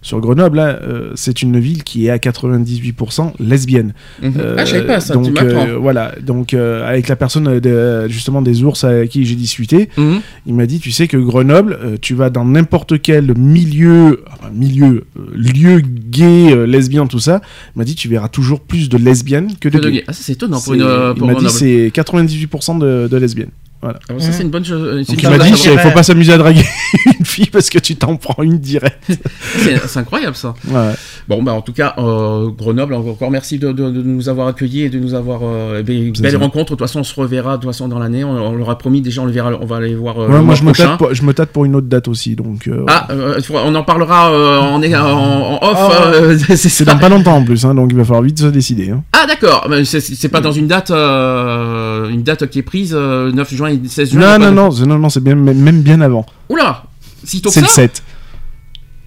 sur 0.01 0.19
Grenoble. 0.19 0.59
hein, 0.59 0.77
euh, 0.83 1.11
c'est 1.15 1.41
une 1.41 1.59
ville 1.59 1.83
qui 1.83 2.05
est 2.05 2.09
à 2.11 2.17
98% 2.17 3.33
lesbienne. 3.39 3.93
Mhm. 4.21 4.33
Ah, 4.57 4.65
je 4.65 4.71
savais 4.71 4.85
pas 4.87 4.99
ça, 4.99 5.13
donc, 5.15 5.33
tu 5.33 5.43
voilà, 5.81 6.13
donc 6.21 6.53
avec 6.53 7.07
la 7.07 7.15
personne 7.15 7.59
de- 7.59 8.07
justement 8.07 8.41
des 8.41 8.63
ours 8.63 8.83
avec 8.83 9.09
qui 9.09 9.25
j'ai 9.25 9.35
discuté, 9.35 9.89
Mhm. 9.97 10.19
il 10.45 10.53
m'a 10.53 10.65
dit, 10.65 10.79
tu 10.79 10.91
sais 10.91 11.07
que 11.07 11.17
Grenoble, 11.17 11.77
tu 12.01 12.13
vas 12.13 12.29
dans 12.29 12.45
n'importe 12.45 13.01
quel 13.01 13.35
milieu, 13.37 14.23
enfin, 14.27 14.51
milieu, 14.53 15.05
lieu 15.33 15.81
gay, 15.81 16.67
lesbien, 16.67 17.07
tout 17.07 17.19
ça, 17.19 17.41
il 17.75 17.79
m'a 17.79 17.83
dit, 17.85 17.95
tu 17.95 18.07
verras 18.07 18.27
toujours 18.29 18.59
plus 18.61 18.89
de 18.89 18.97
lesbiennes 18.97 19.53
que 19.59 19.69
de 19.69 19.77
Que 19.79 19.83
de 19.83 19.89
gays. 19.89 19.97
gays. 19.99 20.03
Ah, 20.07 20.13
ça, 20.13 20.21
c'est 20.23 20.33
étonnant 20.33 20.59
pour, 20.61 20.73
une, 20.73 20.81
euh, 20.81 21.13
il 21.15 21.19
pour 21.19 21.27
m'a 21.27 21.33
dit 21.35 21.49
c'est 21.49 21.91
98% 21.93 22.77
de, 22.79 23.07
de 23.07 23.17
lesbiennes. 23.17 23.49
Ah, 23.81 23.93
bon, 24.09 24.19
ça, 24.19 24.31
c'est 24.33 24.43
une 24.43 24.49
bonne 24.49 24.65
chose. 24.65 25.07
Donc 25.07 25.23
il 25.23 25.29
m'a 25.29 25.37
dit 25.37 25.51
il 25.51 25.79
faut 25.79 25.91
pas 25.91 26.03
s'amuser 26.03 26.33
à 26.33 26.37
draguer 26.37 26.65
une 27.19 27.25
fille 27.25 27.49
parce 27.49 27.69
que 27.69 27.79
tu 27.79 27.95
t'en 27.95 28.17
prends 28.17 28.43
une 28.43 28.57
directe. 28.59 29.03
C'est 29.57 29.77
c'est 29.87 29.99
incroyable 29.99 30.35
ça. 30.35 30.53
Ouais. 30.67 30.91
Bon, 31.27 31.41
bah 31.41 31.53
en 31.53 31.61
tout 31.61 31.73
cas, 31.73 31.93
euh, 31.97 32.49
Grenoble, 32.49 32.93
encore 32.93 33.31
merci 33.31 33.57
de, 33.57 33.71
de- 33.71 33.89
de 33.89 34.01
nous 34.03 34.29
avoir 34.29 34.47
accueillis 34.47 34.83
et 34.83 34.89
de 34.89 34.99
nous 34.99 35.13
avoir. 35.13 35.39
Euh, 35.43 35.81
C'est 35.85 36.21
belle 36.21 36.31
ça. 36.33 36.37
rencontre. 36.37 36.65
De 36.71 36.77
toute 36.77 36.79
façon, 36.81 36.99
on 36.99 37.03
se 37.03 37.19
reverra 37.19 37.57
de 37.57 37.61
toute 37.61 37.69
façon 37.69 37.87
dans 37.87 37.99
l'année. 37.99 38.23
On, 38.23 38.31
on 38.31 38.55
leur 38.55 38.69
a 38.69 38.77
promis 38.77 39.01
déjà, 39.01 39.21
on 39.21 39.25
le 39.25 39.31
verra. 39.31 39.51
On 39.61 39.65
va 39.65 39.77
aller 39.77 39.95
voir. 39.95 40.19
euh, 40.21 40.27
Ouais, 40.27 40.33
le 40.35 40.41
moi 40.41 40.55
je 40.55 40.63
me, 40.63 40.71
tâte 40.73 40.97
pour, 40.97 41.13
je 41.13 41.23
me 41.23 41.33
tâte 41.33 41.49
pour 41.49 41.65
une 41.65 41.75
autre 41.75 41.87
date 41.87 42.07
aussi 42.07 42.35
donc. 42.35 42.67
euh, 42.67 42.83
Ah, 42.87 43.07
euh, 43.11 43.39
on 43.53 43.73
en 43.75 43.83
parlera 43.83 44.31
euh, 44.31 44.59
en, 44.59 44.81
en, 44.83 44.83
en 44.83 45.55
off. 45.61 45.77
Ah, 45.77 46.01
euh, 46.13 46.37
c'est 46.55 46.85
dans 46.85 46.97
pas 46.97 47.09
longtemps 47.09 47.37
en 47.37 47.43
plus 47.43 47.65
hein, 47.65 47.73
donc 47.75 47.89
il 47.91 47.97
va 47.97 48.03
falloir 48.03 48.21
vite 48.23 48.39
se 48.39 48.45
décider. 48.47 48.89
hein. 48.91 49.03
Ah 49.13 49.25
d'accord, 49.27 49.67
mais 49.69 49.85
c'est- 49.85 49.99
c'est 50.01 50.29
pas 50.29 50.41
dans 50.41 50.51
une 50.51 50.67
date, 50.67 50.91
euh, 50.91 52.09
une 52.09 52.23
date 52.23 52.47
qui 52.49 52.59
est 52.59 52.63
prise 52.63 52.93
euh, 52.97 53.31
9 53.31 53.53
juin 53.53 53.68
et 53.69 53.79
16 53.87 54.11
juin. 54.11 54.19
Non 54.37 54.39
non 54.39 54.49
de- 54.49 54.55
non 54.55 54.71
c'est- 54.71 54.85
non 54.85 54.99
non 54.99 55.09
c'est 55.09 55.23
bien 55.23 55.35
même 55.35 55.81
bien 55.81 56.01
avant. 56.01 56.25
Oula, 56.49 56.83
si 57.23 57.41
C'est 57.49 57.61
le 57.61 57.67
ça. 57.67 57.73
7. 57.73 58.03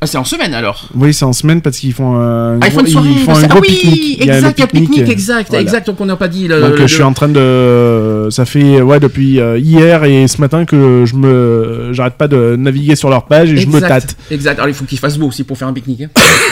Ah, 0.04 0.06
c'est 0.08 0.18
en 0.18 0.24
semaine 0.24 0.52
alors. 0.52 0.88
Oui 0.96 1.14
c'est 1.14 1.24
en 1.24 1.32
semaine 1.32 1.60
parce 1.62 1.76
qu'ils 1.78 1.92
font 1.92 2.16
un 2.16 2.58
Ah, 2.60 2.66
ils 2.66 2.72
font 2.72 2.84
soirée. 2.84 3.08
ils 3.10 3.18
font 3.20 3.34
bah, 3.34 3.38
un 3.38 3.46
gros 3.46 3.58
ah 3.58 3.62
oui, 3.62 3.68
pique-nique. 3.68 4.18
Le 4.26 4.32
exact, 4.34 4.58
il 4.58 4.60
y 4.60 4.62
a 4.62 4.66
le 4.66 4.70
pique-nique, 4.72 4.88
pique-nique. 4.90 5.08
exact, 5.12 5.48
Voilà. 5.50 5.62
exact. 5.62 5.86
Donc 5.86 6.00
on 6.00 6.06
n'a 6.06 6.16
pas 6.16 6.26
dit. 6.26 6.48
Le, 6.48 6.60
Donc 6.60 6.70
le- 6.70 6.80
euh, 6.80 6.86
je 6.88 6.94
suis 6.94 7.02
en 7.04 7.12
train 7.12 7.28
de 7.28 8.26
ça 8.30 8.44
fait 8.44 8.80
ouais 8.82 8.98
depuis 8.98 9.38
euh, 9.38 9.58
hier 9.58 10.02
et 10.02 10.26
ce 10.26 10.40
matin 10.40 10.64
que 10.64 11.04
je 11.06 11.14
me 11.14 11.90
j'arrête 11.92 12.14
pas 12.14 12.26
de 12.26 12.56
naviguer 12.56 12.96
sur 12.96 13.10
leur 13.10 13.26
page 13.26 13.52
et 13.52 13.56
je 13.58 13.68
me 13.68 13.78
tâte. 13.80 14.16
Exact. 14.32 14.58
Alors 14.58 14.68
il 14.68 14.74
faut 14.74 14.84
qu'il 14.86 14.98
fasse 14.98 15.16
beau 15.18 15.28
aussi 15.28 15.44
pour 15.44 15.56
faire 15.56 15.68
un 15.68 15.72
pique-nique. 15.72 16.00
Hein. 16.02 16.08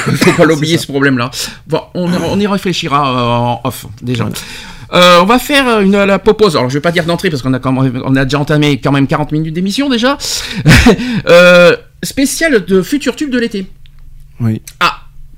Il 0.06 0.16
faut 0.16 0.32
pas 0.32 0.44
l'oublier 0.44 0.78
ce 0.78 0.86
problème-là. 0.86 1.32
Bon, 1.66 1.80
on, 1.94 2.08
y- 2.08 2.16
on 2.30 2.38
y 2.38 2.46
réfléchira 2.46 3.00
euh, 3.10 3.36
en 3.56 3.60
off 3.64 3.86
déjà. 4.00 4.28
Euh, 4.92 5.18
on 5.22 5.24
va 5.24 5.38
faire 5.38 5.80
une 5.80 5.92
la 6.04 6.18
pause. 6.18 6.56
Alors 6.56 6.68
je 6.68 6.74
vais 6.74 6.80
pas 6.80 6.90
dire 6.92 7.04
d'entrée 7.04 7.30
parce 7.30 7.42
qu'on 7.42 7.52
a 7.54 7.58
quand 7.58 7.72
même, 7.72 8.02
on 8.04 8.16
a 8.16 8.24
déjà 8.24 8.38
entamé 8.40 8.80
quand 8.80 8.92
même 8.92 9.06
40 9.06 9.32
minutes 9.32 9.54
d'émission 9.54 9.88
déjà. 9.88 10.18
euh, 11.28 11.76
spécial 12.02 12.64
de 12.64 12.82
futur 12.82 13.16
tube 13.16 13.30
de 13.30 13.38
l'été. 13.38 13.66
Oui. 14.40 14.60
Ah. 14.80 14.96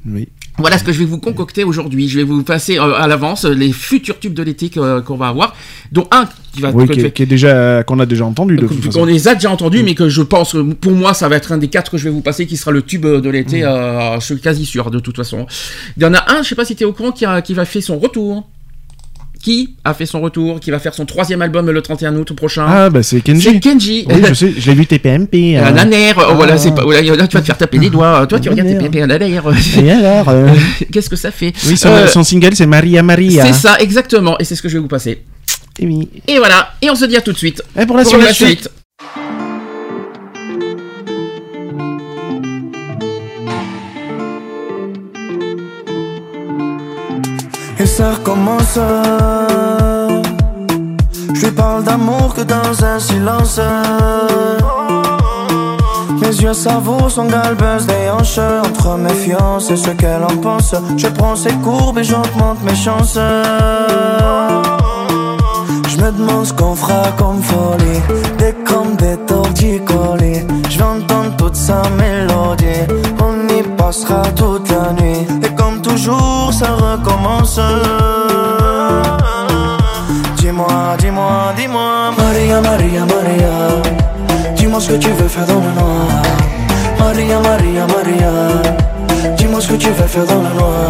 Oui. 0.09 0.29
Voilà 0.59 0.77
ce 0.77 0.85
que 0.85 0.93
je 0.93 0.99
vais 0.99 1.05
vous 1.07 1.19
concocter 1.19 1.65
aujourd'hui. 1.65 2.09
Je 2.09 2.19
vais 2.19 2.25
vous 2.25 2.43
passer 2.43 2.79
euh, 2.79 2.95
à 2.95 3.07
l'avance 3.07 3.45
les 3.47 3.73
futurs 3.73 4.19
tubes 4.19 4.35
de 4.35 4.43
l'été 4.43 4.69
qu'on 4.71 5.17
va 5.17 5.29
avoir, 5.29 5.55
dont 5.93 6.07
un 6.11 6.29
qui 6.53 6.61
va 6.61 6.71
Oui, 6.73 6.87
que- 6.87 6.93
qui, 6.93 7.01
est- 7.01 7.11
qui 7.13 7.23
est 7.23 7.27
déjà 7.27 7.83
qu'on 7.85 7.99
a 8.01 8.05
déjà 8.07 8.27
entendu 8.27 8.57
de 8.57 8.67
qu'on 8.93 9.05
les 9.07 9.29
a 9.29 9.35
déjà 9.35 9.51
entendus, 9.51 9.83
mais 9.83 9.95
que 9.95 10.09
je 10.11 10.21
pense, 10.23 10.55
pour 10.81 10.93
moi, 10.93 11.15
ça 11.15 11.29
va 11.29 11.37
être 11.37 11.53
un 11.53 11.59
des 11.59 11.69
quatre 11.69 11.91
que 11.91 11.97
je 11.99 12.05
vais 12.05 12.11
vous 12.11 12.21
passer, 12.21 12.47
qui 12.47 12.59
sera 12.59 12.71
le 12.71 12.83
tube 12.83 13.07
de 13.07 13.31
l'été, 13.31 13.65
euh, 13.65 14.21
je 14.21 14.25
suis 14.27 14.41
quasi 14.41 14.67
sûr, 14.67 14.91
de 14.91 14.99
toute 14.99 15.17
façon. 15.17 15.47
Il 15.97 16.03
y 16.03 16.07
en 16.07 16.13
a 16.13 16.31
un, 16.33 16.43
je 16.43 16.49
sais 16.51 16.55
pas 16.55 16.67
si 16.67 16.77
tu 16.77 16.83
es 16.83 16.87
au 16.87 16.93
courant, 16.93 17.13
qui, 17.13 17.25
a, 17.25 17.41
qui 17.41 17.55
va 17.55 17.65
faire 17.65 17.83
son 17.83 17.99
retour. 17.99 18.47
Qui 19.43 19.75
a 19.83 19.93
fait 19.93 20.07
son 20.07 20.21
retour, 20.21 20.61
qui 20.61 20.71
va 20.71 20.79
faire 20.79 20.95
son 20.95 21.05
troisième 21.05 21.43
album 21.43 21.69
le 21.69 21.83
31 21.83 22.15
août 22.15 22.33
prochain. 22.33 22.65
Ah 22.69 22.91
bah 22.91 23.03
c'est 23.03 23.17
C'est 23.17 23.23
Kenji. 23.23 23.59
Kenji. 23.61 24.05
Oui, 24.09 24.23
je 24.29 24.35
sais, 24.35 24.55
je 24.57 24.71
l'ai 24.71 24.77
vu 24.77 24.87
TPMP. 24.87 25.57
Un 25.59 25.65
hein. 25.65 25.77
aner, 25.79 26.13
oh, 26.17 26.35
voilà, 26.37 26.53
Ah. 26.55 26.59
c'est 26.59 26.73
pas, 26.73 26.85
voilà, 26.85 27.03
là, 27.03 27.27
tu 27.27 27.35
vas 27.35 27.41
te 27.41 27.47
faire 27.47 27.59
taper 27.59 27.79
les 27.79 27.91
doigts. 27.91 28.25
Toi, 28.29 28.39
tu 28.39 28.49
regardes 28.49 28.69
un 28.69 29.11
aner. 29.11 29.41
Et 29.83 29.91
alors 29.91 30.29
euh, 30.29 30.49
Qu'est-ce 30.93 31.11
que 31.11 31.17
ça 31.17 31.33
fait 31.33 31.53
Oui, 31.67 31.77
son, 31.77 31.89
Euh, 31.89 32.07
son 32.07 32.23
single 32.23 32.55
c'est 32.55 32.67
Maria 32.67 33.03
Maria. 33.03 33.45
C'est 33.45 33.53
ça, 33.53 33.79
exactement. 33.81 34.39
Et 34.39 34.45
c'est 34.45 34.55
ce 34.55 34.63
que 34.63 34.69
je 34.69 34.75
vais 34.75 34.81
vous 34.81 34.87
passer. 34.89 35.23
Et 35.81 35.87
oui. 35.87 36.09
Et 36.29 36.39
voilà. 36.39 36.75
Et 36.81 36.89
on 36.91 36.95
se 36.95 37.05
dit 37.07 37.17
à 37.17 37.21
tout 37.21 37.33
de 37.33 37.39
suite. 37.39 37.63
Et 37.77 37.85
pour 37.85 37.97
la 37.97 38.05
Pour 38.05 38.13
suite. 38.13 38.25
la 38.25 38.33
suite. 38.33 38.71
Je 51.35 51.47
lui 51.47 51.53
parle 51.53 51.85
d'amour 51.85 52.35
que 52.35 52.41
dans 52.41 52.85
un 52.85 52.99
silence. 52.99 53.61
Mes 56.21 56.35
yeux 56.43 56.53
savourent 56.53 57.11
son 57.11 57.27
galbeuse 57.27 57.87
des 57.87 58.11
hanches. 58.11 58.39
Entre 58.39 58.97
méfiance 58.97 59.71
et 59.71 59.77
ce 59.77 59.91
qu'elle 59.91 60.25
en 60.25 60.37
pense. 60.39 60.75
Je 60.97 61.07
prends 61.09 61.37
ses 61.37 61.53
courbes 61.65 61.99
et 61.99 62.05
j'augmente 62.05 62.63
mes 62.65 62.75
chances. 62.75 63.19
Je 65.89 65.97
me 65.99 66.11
demande 66.11 66.47
ce 66.47 66.53
qu'on 66.53 66.75
fera 66.75 67.05
comme 67.17 67.41
folie. 67.41 68.01
Des 68.39 68.55
crampes, 68.65 68.97
des 68.97 69.17
torticolis. 69.27 70.45
Je 70.71 70.79
vais 70.79 70.85
entendre 70.85 71.37
toute 71.37 71.55
sa 71.55 71.83
mélodie. 71.97 72.83
On 73.21 73.49
y 73.49 73.63
passera 73.77 74.23
toute 74.35 74.69
la 74.71 74.93
nuit. 74.93 75.27
Toujours, 75.93 76.51
ça 76.55 76.73
recommence. 76.73 77.61
Dis-moi, 80.37 80.97
dis-moi, 80.99 81.53
dis-moi. 81.55 82.11
Maria, 82.17 82.63
Maria, 82.63 83.05
Maria. 83.05 83.83
Dis-moi 84.57 84.81
ce 84.81 84.93
que 84.93 84.97
tu 84.97 85.11
veux 85.11 85.29
faire 85.29 85.47
dans 85.47 85.61
le 85.61 85.71
noir. 85.79 86.23
Maria, 86.99 87.39
Maria, 87.41 87.87
Maria. 87.87 88.33
Dis-moi 89.37 89.61
ce 89.61 89.69
que 89.69 89.75
tu 89.75 89.91
veux 89.91 90.07
faire 90.07 90.25
dans 90.25 90.41
le 90.41 90.49
noir. 90.55 90.89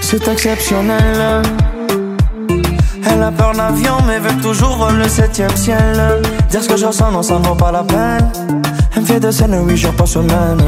C'est 0.00 0.28
exceptionnel. 0.28 1.42
Elle 3.10 3.22
a 3.22 3.30
peur 3.30 3.52
d'avion 3.52 3.96
mais 4.06 4.18
veut 4.18 4.40
toujours 4.40 4.88
le 4.90 5.08
septième 5.08 5.54
ciel. 5.56 6.22
Dire 6.50 6.62
ce 6.62 6.68
que 6.68 6.76
je 6.76 6.86
ressens, 6.86 7.10
non, 7.10 7.22
ça 7.22 7.38
ne 7.38 7.44
vaut 7.44 7.54
pas 7.54 7.72
la 7.72 7.82
peine. 7.82 8.30
Elle 8.94 9.02
me 9.02 9.06
fait 9.06 9.20
de 9.20 9.30
scène, 9.30 9.56
huit 9.66 9.76
jours 9.76 9.92
par 9.94 10.06
semaine. 10.06 10.60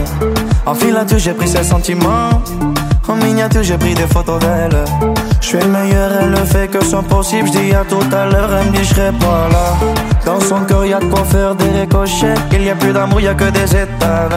En 0.66 0.74
filature, 0.74 1.18
j'ai 1.18 1.32
pris 1.34 1.48
ses 1.48 1.62
sentiments. 1.62 2.30
En 3.06 3.16
miniature, 3.16 3.62
j'ai 3.62 3.76
pris 3.76 3.94
des 3.94 4.06
photos 4.06 4.40
d'elle. 4.40 4.84
Je 5.40 5.46
suis 5.46 5.58
le 5.58 5.68
meilleur, 5.68 6.10
elle 6.20 6.30
ne 6.30 6.36
fait 6.36 6.68
que 6.68 6.82
son 6.82 7.02
possible. 7.02 7.48
Je 7.52 7.58
dis 7.58 7.74
à 7.74 7.84
tout 7.84 8.16
à 8.16 8.26
l'heure, 8.26 8.50
elle 8.58 8.70
me 8.70 8.72
dit 8.72 8.84
je 8.84 8.94
serai 8.94 9.12
pas 9.12 9.48
là. 9.52 9.76
Dans 10.24 10.40
son 10.40 10.60
cœur, 10.60 10.86
y 10.86 10.94
a 10.94 11.00
de 11.00 11.04
quoi 11.04 11.24
faire 11.24 11.54
des 11.54 11.68
ricochets. 11.80 12.34
Il 12.52 12.64
y 12.64 12.70
a 12.70 12.74
plus 12.74 12.92
d'amour, 12.92 13.20
y 13.20 13.28
a 13.28 13.34
que 13.34 13.50
des 13.50 13.76
états. 13.76 14.28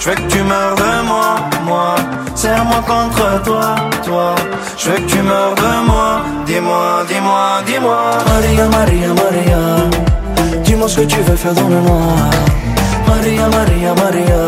Je 0.00 0.08
veux 0.08 0.14
que 0.14 0.22
tu 0.32 0.42
meurs 0.42 0.74
de 0.76 1.06
moi, 1.06 1.36
moi. 1.66 1.94
Serre-moi 2.34 2.82
contre 2.88 3.42
toi, 3.42 3.74
toi. 4.02 4.34
Je 4.78 4.88
veux 4.88 4.96
que 4.96 5.02
tu 5.02 5.20
meurs 5.20 5.54
de 5.54 5.86
moi. 5.86 6.22
Dis-moi, 6.46 7.04
dis-moi, 7.06 7.60
dis-moi. 7.66 8.00
Maria, 8.26 8.66
Maria, 8.68 9.08
Maria. 9.08 9.60
Dis-moi 10.64 10.88
ce 10.88 11.00
que 11.00 11.04
tu 11.04 11.20
veux 11.20 11.36
faire 11.36 11.52
dans 11.52 11.68
le 11.68 11.80
noir. 11.82 12.16
Maria, 13.06 13.46
Maria, 13.48 13.94
Maria. 13.94 14.40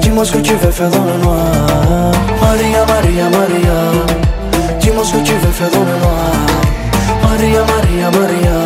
Dis-moi 0.00 0.24
ce 0.24 0.32
que 0.32 0.38
tu 0.38 0.54
veux 0.54 0.70
faire 0.70 0.88
dans 0.88 1.04
le 1.04 1.18
noir. 1.22 2.12
Maria, 2.40 2.86
Maria, 2.86 3.24
Maria. 3.28 3.78
Dis-moi 4.80 5.04
ce 5.04 5.12
que 5.12 5.18
tu 5.18 5.34
veux 5.34 5.52
faire 5.52 5.70
dans 5.70 5.84
le 5.84 5.96
noir. 6.00 6.32
Maria, 7.24 7.60
Maria, 7.60 8.10
Maria. 8.18 8.56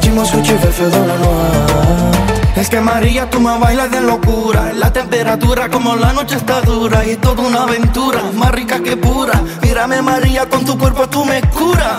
Dis-moi 0.00 0.24
ce 0.24 0.32
que 0.32 0.40
tu 0.40 0.52
veux 0.54 0.70
faire 0.70 0.88
dans 0.88 1.00
le 1.00 1.18
noir. 1.22 2.35
Es 2.56 2.70
que 2.70 2.80
María, 2.80 3.28
tú 3.28 3.38
me 3.38 3.58
bailas 3.58 3.90
de 3.90 4.00
locura. 4.00 4.72
La 4.74 4.90
temperatura 4.90 5.68
como 5.68 5.94
la 5.94 6.14
noche 6.14 6.36
está 6.36 6.62
dura 6.62 7.04
y 7.04 7.16
toda 7.16 7.42
una 7.42 7.64
aventura, 7.64 8.22
más 8.34 8.50
rica 8.50 8.82
que 8.82 8.96
pura. 8.96 9.42
Mírame 9.60 10.00
María, 10.00 10.48
con 10.48 10.64
tu 10.64 10.78
cuerpo 10.78 11.06
tú 11.06 11.24
me 11.24 11.42
curas. 11.42 11.98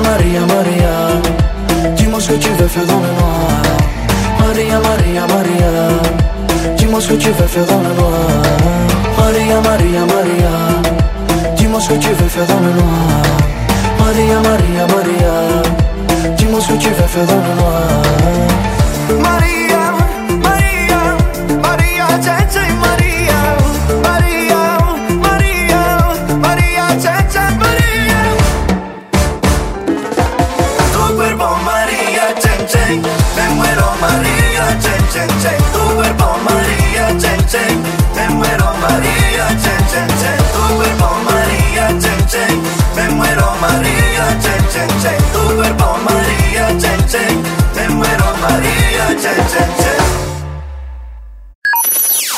Maria, 0.00 0.46
Maria, 0.46 0.90
dis-moi 1.96 2.20
ce 2.20 2.32
que 2.32 2.48
faire 2.68 2.86
dans 2.86 3.00
le 3.00 3.08
noir. 3.08 3.62
Maria, 4.38 4.78
ce 7.00 7.08
que 7.08 7.16
tu 7.16 7.30
veux 7.32 8.51
Maria, 9.32 9.60
Maria, 9.62 10.04
Maria, 10.04 10.50
dis-moi 11.56 11.80
ce 11.80 11.88
que 11.88 11.94
tu 11.94 12.10
veux 12.10 12.28
faire 12.28 12.46
dans 12.46 12.60
le. 12.60 12.70
Maria, 13.98 14.38
Maria, 14.40 14.86
Maria, 14.86 16.34
dis-moi 16.36 16.60
ce 16.60 16.68
que 16.68 16.76
tu 16.78 16.90
veux 16.90 17.06
faire 17.06 17.26
dans 17.26 17.36
le. 17.36 18.61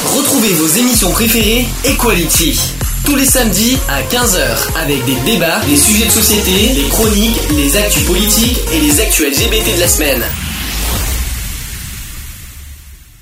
Retrouvez 0.04 0.52
vos 0.52 0.66
émissions 0.66 1.10
préférées 1.12 1.64
Equality. 1.82 2.60
Tous 3.06 3.16
les 3.16 3.24
samedis 3.24 3.78
à 3.88 4.02
15h 4.02 4.76
avec 4.76 5.02
des 5.06 5.14
débats, 5.24 5.60
des 5.60 5.78
sujets 5.78 6.04
de 6.04 6.10
société, 6.10 6.74
les 6.74 6.88
chroniques, 6.90 7.40
les 7.56 7.74
actus 7.78 8.04
politiques 8.04 8.58
et 8.74 8.80
les 8.80 9.00
actus 9.00 9.28
LGBT 9.28 9.76
de 9.76 9.80
la 9.80 9.88
semaine. 9.88 10.22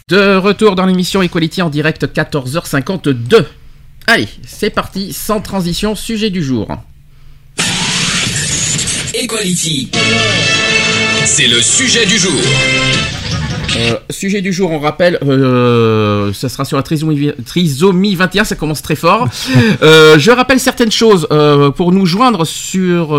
De 0.09 0.37
retour 0.39 0.75
dans 0.75 0.87
l'émission 0.87 1.23
Equality 1.23 1.63
en 1.63 1.71
direct 1.71 2.05
14h52. 2.05 3.45
Allez, 4.09 4.29
c'est 4.45 4.71
parti, 4.71 5.13
sans 5.13 5.41
transition, 5.41 5.95
sujet 5.95 6.31
du 6.31 6.43
jour. 6.43 6.67
Equality. 9.15 9.89
C'est 11.27 11.47
le 11.47 11.63
sujet 11.63 12.07
du 12.07 12.19
jour. 12.19 12.41
Euh, 13.77 13.97
sujet 14.11 14.43
du 14.43 14.53
jour, 14.53 14.71
on 14.71 14.79
rappelle, 14.79 15.19
euh, 15.23 16.33
ça 16.33 16.49
sera 16.49 16.65
sur 16.65 16.77
la 16.77 16.83
trisomie, 16.83 17.33
trisomie 17.45 18.15
21, 18.15 18.45
ça 18.45 18.57
commence 18.57 18.83
très 18.83 18.97
fort. 18.97 19.29
Euh, 19.83 20.19
je 20.19 20.31
rappelle 20.31 20.61
certaines 20.61 20.93
choses 20.93 21.27
euh, 21.33 21.71
pour 21.71 21.93
nous 21.93 22.07
joindre 22.07 22.45
sur 22.47 23.17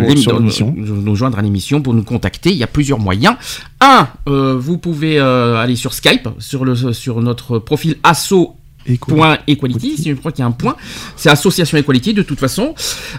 l'émission. 0.00 0.74
nous, 0.76 1.16
joindre 1.16 1.38
à 1.38 1.42
l'émission 1.42 1.82
pour 1.82 1.94
nous 1.94 2.02
contacter. 2.02 2.50
Il 2.50 2.56
y 2.56 2.62
a 2.62 2.66
plusieurs 2.66 2.98
moyens. 2.98 3.36
Un, 3.80 4.08
vous 4.26 4.78
pouvez 4.78 5.18
aller 5.18 5.76
sur 5.76 5.94
Skype 5.94 6.28
sur 6.38 6.64
le 6.64 6.92
sur 6.92 7.20
notre 7.20 7.58
profil 7.58 7.96
asso 8.02 8.56
Equality. 8.88 9.16
Point 9.16 9.38
Equality, 9.46 10.02
je 10.06 10.14
crois 10.14 10.32
qu'il 10.32 10.40
y 10.40 10.42
a 10.42 10.46
un 10.46 10.52
point. 10.52 10.76
C'est 11.16 11.30
Association 11.30 11.78
Equality 11.78 12.14
de 12.14 12.22
toute 12.22 12.38
façon. 12.38 12.74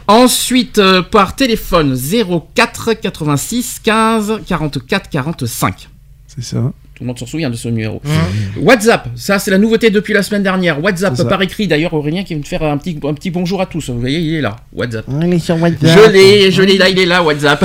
Ensuite, 0.08 0.78
euh, 0.78 1.01
par 1.01 1.36
téléphone 1.36 1.95
04 2.55 2.93
86 2.93 3.80
15 3.84 4.41
44 4.45 5.10
45. 5.10 5.89
C'est 6.38 6.44
ça. 6.44 6.72
Tout 6.98 7.04
le 7.04 7.08
monde 7.10 7.20
s'en 7.20 7.28
souvient 7.28 7.52
de 7.52 7.56
ce 7.56 7.68
numéro. 7.68 8.02
WhatsApp, 8.60 9.08
ça 9.16 9.38
c'est 9.38 9.52
la 9.52 9.60
nouveauté 9.60 9.91
depuis 9.91 10.14
la 10.16 10.24
semaine 10.24 10.41
dernière. 10.41 10.84
WhatsApp 10.84 11.16
par 11.30 11.41
écrit 11.43 11.68
d'ailleurs, 11.68 11.93
Aurélien 11.93 12.24
qui 12.24 12.34
vient 12.34 12.41
de 12.41 12.48
faire 12.48 12.64
un 12.64 12.78
petit, 12.78 12.98
un 13.04 13.14
petit 13.14 13.30
bonjour 13.30 13.62
à 13.62 13.68
tous. 13.68 13.89
Vous 13.91 14.00
voyez, 14.00 14.20
il 14.20 14.34
est 14.36 14.41
là. 14.41 14.56
WhatsApp. 14.74 15.06
Il 15.22 15.34
est 15.34 15.39
sur 15.39 15.62
WhatsApp. 15.62 15.80
Je 16.06 16.12
l'ai, 16.12 16.52
je 16.52 16.62
l'ai 16.64 16.78
là, 16.78 16.89
il 16.89 16.98
est 17.00 17.06
là, 17.06 17.22
WhatsApp. 17.24 17.64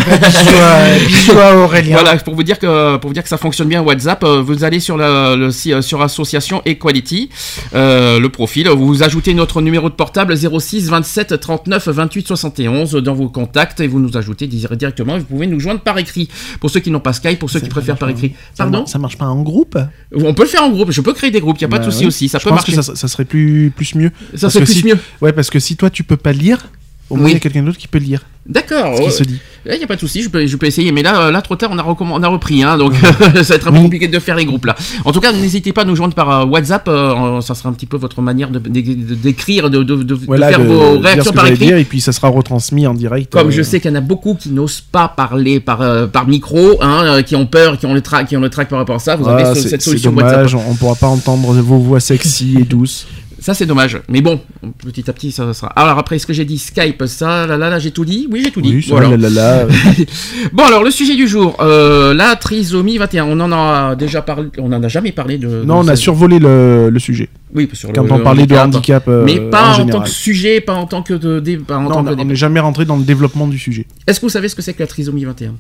Bisous 1.07 1.39
à- 1.39 1.57
Aurélien. 1.65 1.93
Voilà, 1.99 2.17
pour 2.19 2.35
vous 2.35 2.43
dire 2.43 2.59
que 2.59 2.97
pour 2.99 3.09
vous 3.09 3.15
dire 3.15 3.23
que 3.23 3.29
ça 3.29 3.39
fonctionne 3.39 3.69
bien 3.69 3.81
WhatsApp, 3.83 4.23
euh, 4.25 4.43
vous 4.43 4.65
allez 4.65 4.81
sur 4.81 4.97
la 4.99 5.35
le, 5.37 5.49
euh, 5.69 5.83
sur 5.83 6.03
association 6.03 6.61
Equality, 6.67 7.31
euh, 7.75 8.21
le 8.21 8.29
profil, 8.29 8.69
vous 8.69 9.03
ajoutez 9.03 9.35
notre 9.35 9.61
numéro 9.63 9.89
de 9.89 9.95
portable 9.95 10.37
06 10.37 10.89
27 10.91 11.41
39 11.41 11.89
28 11.89 12.27
71 12.29 12.93
dans 12.97 13.15
vos 13.15 13.29
contacts 13.29 13.81
et 13.81 13.87
vous 13.87 13.99
nous 14.01 14.17
ajoutez 14.17 14.47
di- 14.47 14.67
directement. 14.77 15.19
Vous 15.19 15.25
pouvez 15.25 15.47
nous 15.47 15.61
joindre 15.61 15.81
par 15.81 15.99
écrit. 15.99 16.29
Pour 16.61 16.71
ceux 16.71 16.81
qui 16.81 16.91
n'ont 16.91 17.01
pas 17.01 17.13
Skype, 17.13 17.39
pour 17.39 17.51
ceux 17.51 17.61
qui 17.61 17.69
préfèrent 17.69 17.97
par 17.97 18.09
écrit. 18.11 18.35
Pardon 18.57 18.85
Ça 18.87 18.99
marche 18.99 19.17
pas 19.17 19.22
en 19.29 19.43
groupe 19.43 19.79
On 20.15 20.35
peut 20.35 20.43
le 20.43 20.49
faire 20.49 20.63
en 20.63 20.71
groupe. 20.71 20.91
Je 20.91 21.01
peux 21.01 21.13
créer 21.13 21.31
des 21.31 21.41
groupes. 21.41 21.59
Il 21.59 21.63
y 21.63 21.65
a 21.65 21.69
pas 21.69 21.79
de 21.79 21.85
Bah 21.85 21.91
souci 21.91 22.03
ouais. 22.05 22.09
aussi. 22.09 22.29
Ça 22.29 22.39
Je 22.39 22.45
peut 22.45 22.51
pense 22.51 22.59
marcher. 22.59 22.77
que 22.77 22.83
ça, 22.83 22.95
ça 22.97 23.09
serait 23.09 23.25
plus, 23.25 23.73
plus 23.75 23.95
mieux. 23.95 24.11
Ça 24.35 24.49
que 24.49 24.59
plus 24.59 24.67
si- 24.75 24.85
mieux. 24.85 24.99
Ouais, 25.21 25.33
parce 25.33 25.51
que 25.51 25.59
si 25.59 25.77
toi 25.77 25.91
tu 25.91 26.05
peux 26.05 26.17
pas 26.17 26.33
lire, 26.33 26.69
au 27.13 27.17
moins 27.17 27.25
il 27.27 27.29
Oui. 27.29 27.33
y 27.35 27.37
a 27.37 27.41
quelqu'un 27.41 27.63
d'autre 27.63 27.79
qui 27.79 27.89
peut 27.89 27.99
lire 27.99 28.23
D'accord. 28.47 28.97
ce 28.97 29.03
qui 29.03 29.11
se 29.13 29.23
dit. 29.23 29.39
Il 29.65 29.79
n'y 29.79 29.85
a 29.85 29.87
pas 29.87 29.95
de 29.95 30.01
souci, 30.01 30.23
je 30.25 30.29
peux, 30.29 30.45
je 30.45 30.57
peux 30.57 30.67
essayer, 30.67 30.91
mais 30.91 31.03
là, 31.05 31.27
euh, 31.27 31.31
là 31.31 31.41
trop 31.43 31.55
tard, 31.55 31.71
on 31.73 31.79
a, 31.79 31.85
on 32.01 32.23
a 32.25 32.27
repris, 32.29 32.65
hein, 32.65 32.77
donc 32.77 32.95
ça 32.97 33.11
va 33.13 33.55
être 33.55 33.69
un 33.69 33.71
peu 33.71 33.77
Oui. 33.77 33.83
compliqué 33.85 34.09
de 34.09 34.19
faire 34.19 34.35
les 34.35 34.45
groupes 34.45 34.65
là. 34.67 34.75
En 35.05 35.13
tout 35.13 35.21
cas, 35.21 35.33
n'hésitez 35.33 35.73
pas 35.73 35.83
à 35.83 35.85
nous 35.85 35.95
joindre 35.95 36.15
par 36.15 36.29
euh, 36.41 36.45
WhatsApp, 36.47 36.89
euh, 36.89 37.41
ça 37.43 37.55
sera 37.55 37.69
un 37.69 37.73
petit 37.73 37.87
peu 37.87 37.97
votre 37.97 38.21
manière 38.21 38.51
de- 38.51 38.59
de- 38.59 38.69
de- 38.69 39.15
d'écrire, 39.15 39.71
de, 39.71 39.85
de, 39.85 40.17
faire 40.39 40.61
vos 40.61 40.99
réactions 40.99 41.33
par 41.33 41.47
écrit. 41.47 41.67
dire, 41.67 41.77
et 41.77 41.85
puis 41.85 42.01
ça 42.01 42.11
sera 42.11 42.29
retransmis 42.29 42.87
en 42.89 42.95
direct. 42.95 43.33
Comme 43.33 43.49
euh, 43.49 43.53
je 43.53 43.63
sais 43.63 43.79
qu'il 43.79 43.91
y 43.91 43.95
en 43.95 43.99
a 43.99 44.01
beaucoup 44.01 44.35
qui 44.35 44.49
n'osent 44.51 44.81
pas 44.81 45.07
parler 45.07 45.61
par, 45.61 45.81
euh, 45.83 46.09
par 46.09 46.27
micro, 46.27 46.79
hein, 46.83 47.23
qui 47.23 47.37
ont 47.37 47.47
peur, 47.47 47.79
qui 47.79 47.87
ont 47.87 47.95
le 47.95 48.01
trac, 48.01 48.27
qui 48.27 48.37
ont 48.37 48.41
le 48.41 48.51
trac 48.51 48.69
par 48.69 48.81
rapport 48.81 48.97
à 48.97 49.01
ça, 49.01 49.15
vous 49.15 49.27
ah, 49.29 49.37
avez 49.37 49.55
c'est- 49.61 49.69
cette 49.69 49.83
solution 49.83 50.11
WhatsApp. 50.13 50.33
dommage, 50.49 50.55
on, 50.57 50.63
on 50.69 50.75
pourra 50.75 50.97
pas 50.97 51.07
entendre 51.07 51.53
vos 51.61 51.79
voix 51.79 52.01
sexy 52.01 52.57
et 52.61 52.65
douces. 52.65 53.07
Ça 53.43 53.55
c'est 53.55 53.67
dommage, 53.67 54.01
mais 54.09 54.21
bon, 54.21 54.41
petit 54.85 55.11
à 55.11 55.13
petit 55.13 55.33
ça 55.33 55.53
sera. 55.53 55.67
Alors 55.75 55.99
après, 55.99 56.17
ce 56.21 56.27
que 56.29 56.33
j'ai 56.33 56.45
dit, 56.45 56.59
Skype, 56.59 57.03
ça, 57.07 57.45
là, 57.45 57.57
là, 57.57 57.71
là, 57.71 57.81
j'ai 57.81 57.91
tout 57.91 58.05
dit? 58.05 58.29
Oui, 58.31 58.41
j'ai 58.45 58.53
tout 58.53 58.61
dit. 58.61 58.73
Oui, 58.73 58.83
ça 58.85 58.91
Voilà. 58.91 59.09
va, 59.09 59.17
là, 59.17 59.29
là, 59.29 59.65
là. 59.65 59.75
Bon 60.53 60.63
alors 60.65 60.85
le 60.85 60.93
sujet 60.93 61.17
du 61.17 61.27
jour, 61.27 61.57
euh, 61.61 62.15
la 62.15 62.37
trisomie 62.37 62.99
21, 62.99 63.25
on 63.25 63.41
en 63.41 63.51
a 63.51 63.97
déjà 63.97 64.23
parlé, 64.23 64.49
on 64.59 64.73
en 64.73 64.81
a 64.81 64.87
jamais 64.87 65.11
parlé 65.11 65.39
de. 65.39 65.49
Non, 65.65 65.83
de 65.83 65.89
on 65.89 65.89
a 65.89 65.97
survolé 65.97 66.39
le, 66.39 66.89
le 66.89 66.99
sujet. 67.01 67.29
Oui, 67.53 67.69
sur 67.73 67.93
Quand 67.93 68.05
le 68.05 68.13
on 68.13 68.21
parlait 68.21 68.47
de 68.47 68.55
handicap, 68.55 69.09
euh, 69.09 69.25
mais 69.27 69.41
pas 69.41 69.77
en, 69.77 69.87
tant 69.87 70.03
que 70.03 70.09
sujet, 70.09 70.61
pas 70.61 70.75
en 70.75 70.87
tant 70.87 71.03
que 71.03 71.15
de, 71.15 71.57
pas 71.57 71.79
en 71.79 71.83
Non, 71.83 72.05
tant 72.05 72.07
on 72.17 72.25
n'est 72.25 72.37
jamais 72.37 72.61
rentré 72.61 72.85
dans 72.85 72.97
le 72.97 73.03
développement 73.05 73.49
du 73.49 73.59
sujet. 73.59 73.87
Est-ce 74.07 74.21
que 74.21 74.27
vous 74.27 74.31
savez 74.31 74.49
ce 74.49 74.55
que 74.55 74.63
c'est 74.63 74.73
que 74.73 74.81
la 74.81 74.87
trisomie 74.87 75.25
21 75.25 75.55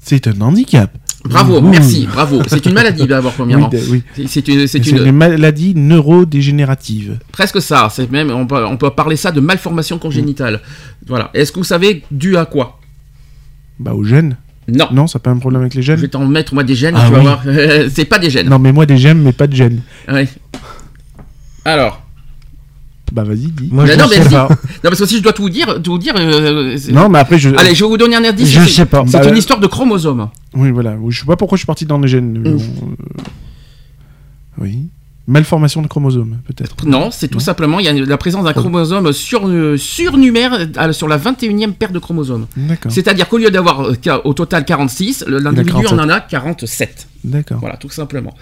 C'est 0.00 0.26
un 0.26 0.38
handicap. 0.42 0.90
Bravo, 1.28 1.58
Ouh. 1.58 1.68
merci, 1.68 2.06
bravo. 2.06 2.42
C'est 2.46 2.64
une 2.66 2.72
maladie 2.74 3.06
d'abord 3.06 3.32
premièrement. 3.32 3.70
Oui, 3.72 4.02
oui. 4.16 4.26
C'est- 4.28 4.46
une, 4.48 5.12
maladie 5.12 5.74
neurodégénérative. 5.74 7.18
presque 7.32 7.60
ça. 7.60 7.88
C'est 7.90 8.10
même, 8.10 8.30
on 8.30 8.46
peut, 8.46 8.64
on 8.64 8.76
peut 8.76 8.90
parler 8.90 9.16
ça 9.16 9.32
de 9.32 9.40
malformation 9.40 9.98
congénitale. 9.98 10.60
Voilà. 11.06 11.30
Est-ce 11.34 11.52
que 11.52 11.58
vous 11.58 11.64
savez 11.64 12.02
dû 12.10 12.36
à 12.36 12.44
quoi? 12.46 12.78
Bah, 13.78 13.92
aux 13.94 14.04
gènes. 14.04 14.36
Non. 14.68 14.88
Non, 14.90 15.06
ça 15.06 15.18
n'a 15.18 15.22
pas 15.22 15.30
un 15.30 15.38
problème 15.38 15.62
avec 15.62 15.74
les 15.74 15.82
Je 15.82 15.92
vais 15.92 16.00
gènes. 16.00 16.10
t'en 16.10 16.26
mettre 16.26 16.52
moi 16.54 16.64
des 16.64 16.74
gènes, 16.74 16.94
Ah 16.96 17.04
tu 17.06 17.12
vas 17.12 17.18
oui. 17.18 17.24
voir. 17.24 17.42
c'est 17.94 18.04
pas 18.04 18.18
des 18.18 18.30
gènes. 18.30 18.48
Non, 18.48 18.58
mais 18.58 18.72
moi 18.72 18.84
des 18.86 18.96
gènes, 18.96 19.22
mais 19.22 19.32
pas 19.32 19.46
de 19.46 19.54
gènes. 19.54 19.80
Ouais. 20.10 20.28
Alors. 21.64 22.02
Bah, 23.16 23.24
vas-y, 23.24 23.46
dis. 23.50 23.70
Moi, 23.72 23.84
Mais 23.84 23.92
je 23.94 23.98
non, 23.98 24.04
ne 24.04 24.10
mais 24.10 24.16
sais 24.16 24.24
si. 24.24 24.34
pas. 24.34 24.48
Non, 24.84 24.90
parce 24.90 24.98
que 25.00 25.06
si 25.06 25.16
je 25.16 25.22
dois 25.22 25.32
tout 25.32 25.48
dire, 25.48 25.80
tout 25.82 25.96
dire. 25.96 26.12
euh, 26.18 26.76
c'est- 26.76 26.92
Non, 26.92 27.08
mais 27.08 27.18
après, 27.18 27.38
je. 27.38 27.48
Allez, 27.56 27.74
je 27.74 27.82
vais 27.82 27.88
vous 27.88 27.96
donner 27.96 28.14
un 28.14 28.24
indice. 28.24 28.50
Je 28.50 28.60
c'est- 28.60 28.68
sais 28.68 28.84
pas. 28.86 29.02
C'est 29.06 29.18
Bah, 29.20 29.28
une 29.30 29.38
histoire 29.38 29.58
de 29.58 29.66
chromosomes. 29.66 30.28
Oui, 30.54 30.70
voilà. 30.70 30.96
Je 31.08 31.18
sais 31.20 31.24
pas 31.26 31.34
pourquoi 31.36 31.56
je 31.56 31.60
suis 31.60 31.66
parti 31.66 31.86
dans 31.86 31.98
les 31.98 32.08
gènes. 32.08 32.38
mais 32.38 32.50
euh, 32.50 32.58
Oui. 34.58 34.88
Malformation 35.28 35.82
de 35.82 35.88
chromosomes, 35.88 36.36
peut-être. 36.46 36.86
Non, 36.86 37.10
c'est 37.10 37.26
tout 37.26 37.38
Non. 37.38 37.44
simplement, 37.44 37.80
il 37.80 37.86
y 37.86 37.88
a 37.88 37.92
la 37.92 38.16
présence 38.16 38.44
d'un 38.44 38.52
chromosome 38.52 39.12
sur, 39.12 39.48
euh, 39.48 39.76
surnumère 39.76 40.68
sur 40.92 41.08
la 41.08 41.16
21e 41.16 41.72
paire 41.72 41.90
de 41.90 41.98
chromosomes. 41.98 42.46
D'accord. 42.56 42.92
C'est-à-dire 42.92 43.28
qu'au 43.28 43.38
lieu 43.38 43.50
d'avoir 43.50 43.80
euh, 43.80 43.94
qu'à- 44.00 44.24
au 44.24 44.34
total 44.34 44.64
46, 44.64 45.24
le- 45.26 45.38
l'individu 45.40 45.72
47. 45.72 45.98
en 45.98 46.04
en 46.04 46.08
a 46.10 46.20
47. 46.20 47.08
D'accord. 47.26 47.58
Voilà, 47.58 47.76
tout 47.76 47.90
simplement. 47.90 48.34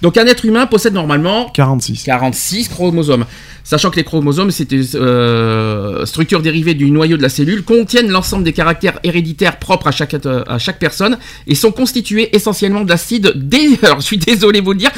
Donc 0.00 0.16
un 0.16 0.24
être 0.26 0.44
humain 0.46 0.66
possède 0.66 0.94
normalement 0.94 1.50
46. 1.50 2.04
46 2.04 2.68
chromosomes. 2.68 3.26
Sachant 3.64 3.90
que 3.90 3.96
les 3.96 4.04
chromosomes, 4.04 4.50
c'est 4.50 4.72
une 4.72 4.84
euh, 4.94 6.04
structure 6.06 6.40
dérivée 6.42 6.72
du 6.74 6.90
noyau 6.90 7.16
de 7.18 7.22
la 7.22 7.28
cellule, 7.28 7.62
contiennent 7.64 8.10
l'ensemble 8.10 8.42
des 8.44 8.52
caractères 8.54 8.98
héréditaires 9.04 9.58
propres 9.58 9.88
à 9.88 9.90
chaque, 9.92 10.14
à 10.24 10.58
chaque 10.58 10.78
personne 10.78 11.18
et 11.46 11.54
sont 11.54 11.70
constitués 11.70 12.34
essentiellement 12.34 12.82
d'acide 12.84 13.32
dé... 13.36 13.78
Alors 13.82 14.00
je 14.00 14.06
suis 14.06 14.18
désolé 14.18 14.60
de 14.60 14.64
vous 14.64 14.72
le 14.72 14.78
dire, 14.78 14.90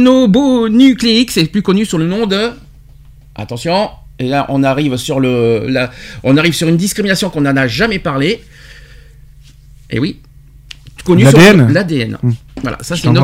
désoxyrinobonucléique, 0.00 1.30
c'est 1.30 1.44
plus 1.46 1.62
connu 1.62 1.84
sous 1.84 1.98
le 1.98 2.06
nom 2.06 2.26
de... 2.26 2.50
Attention, 3.34 3.90
et 4.18 4.28
là 4.28 4.46
on 4.50 4.62
arrive 4.62 4.96
sur 4.96 5.20
le... 5.20 5.66
la- 5.68 5.90
On 6.22 6.36
arrive 6.36 6.54
sur 6.54 6.68
une 6.68 6.76
discrimination 6.76 7.30
qu'on 7.30 7.40
n'en 7.42 7.56
a 7.56 7.66
jamais 7.68 7.98
parlé. 7.98 8.40
Et 9.90 9.98
oui. 9.98 10.20
Connu 11.04 11.24
sur 11.30 11.38
L'ADN. 11.72 12.18
Hmm. 12.22 12.30
Voilà, 12.62 12.78
ça 12.80 12.94
c'est 12.96 13.02
de- 13.12 13.18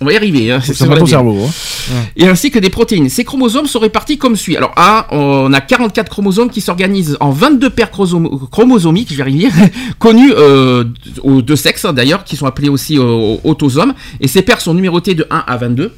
On 0.00 0.04
va 0.04 0.12
y 0.12 0.16
arriver. 0.16 0.52
Hein, 0.52 0.60
c'est 0.62 0.74
sur 0.74 0.86
ton 1.00 1.06
cerveau. 1.06 1.44
hein. 1.44 1.94
et 2.16 2.28
ainsi 2.28 2.50
que 2.52 2.58
des 2.60 2.70
protéines. 2.70 3.08
Ces 3.08 3.24
chromosomes 3.24 3.66
sont 3.66 3.80
répartis 3.80 4.16
comme 4.18 4.36
suit. 4.36 4.56
Alors, 4.56 4.72
A, 4.76 5.06
on 5.10 5.52
a 5.52 5.60
44 5.60 6.08
chromosomes 6.08 6.50
qui 6.50 6.60
s'organisent 6.60 7.16
en 7.20 7.30
22 7.30 7.70
paires 7.70 7.90
chromosomiques, 7.90 9.08
je 9.10 9.16
vais 9.16 9.22
arriver, 9.22 9.48
connues 9.98 10.32
euh, 10.36 10.84
aux 11.22 11.42
deux 11.42 11.56
sexes 11.56 11.84
hein, 11.84 11.92
d'ailleurs, 11.92 12.24
qui 12.24 12.36
sont 12.36 12.46
appelés 12.46 12.68
aussi 12.68 12.98
euh, 12.98 13.36
autosomes. 13.42 13.94
Et 14.20 14.28
ces 14.28 14.42
paires 14.42 14.60
sont 14.60 14.74
numérotées 14.74 15.14
de 15.14 15.26
1 15.30 15.44
à 15.46 15.56
22. 15.56 15.92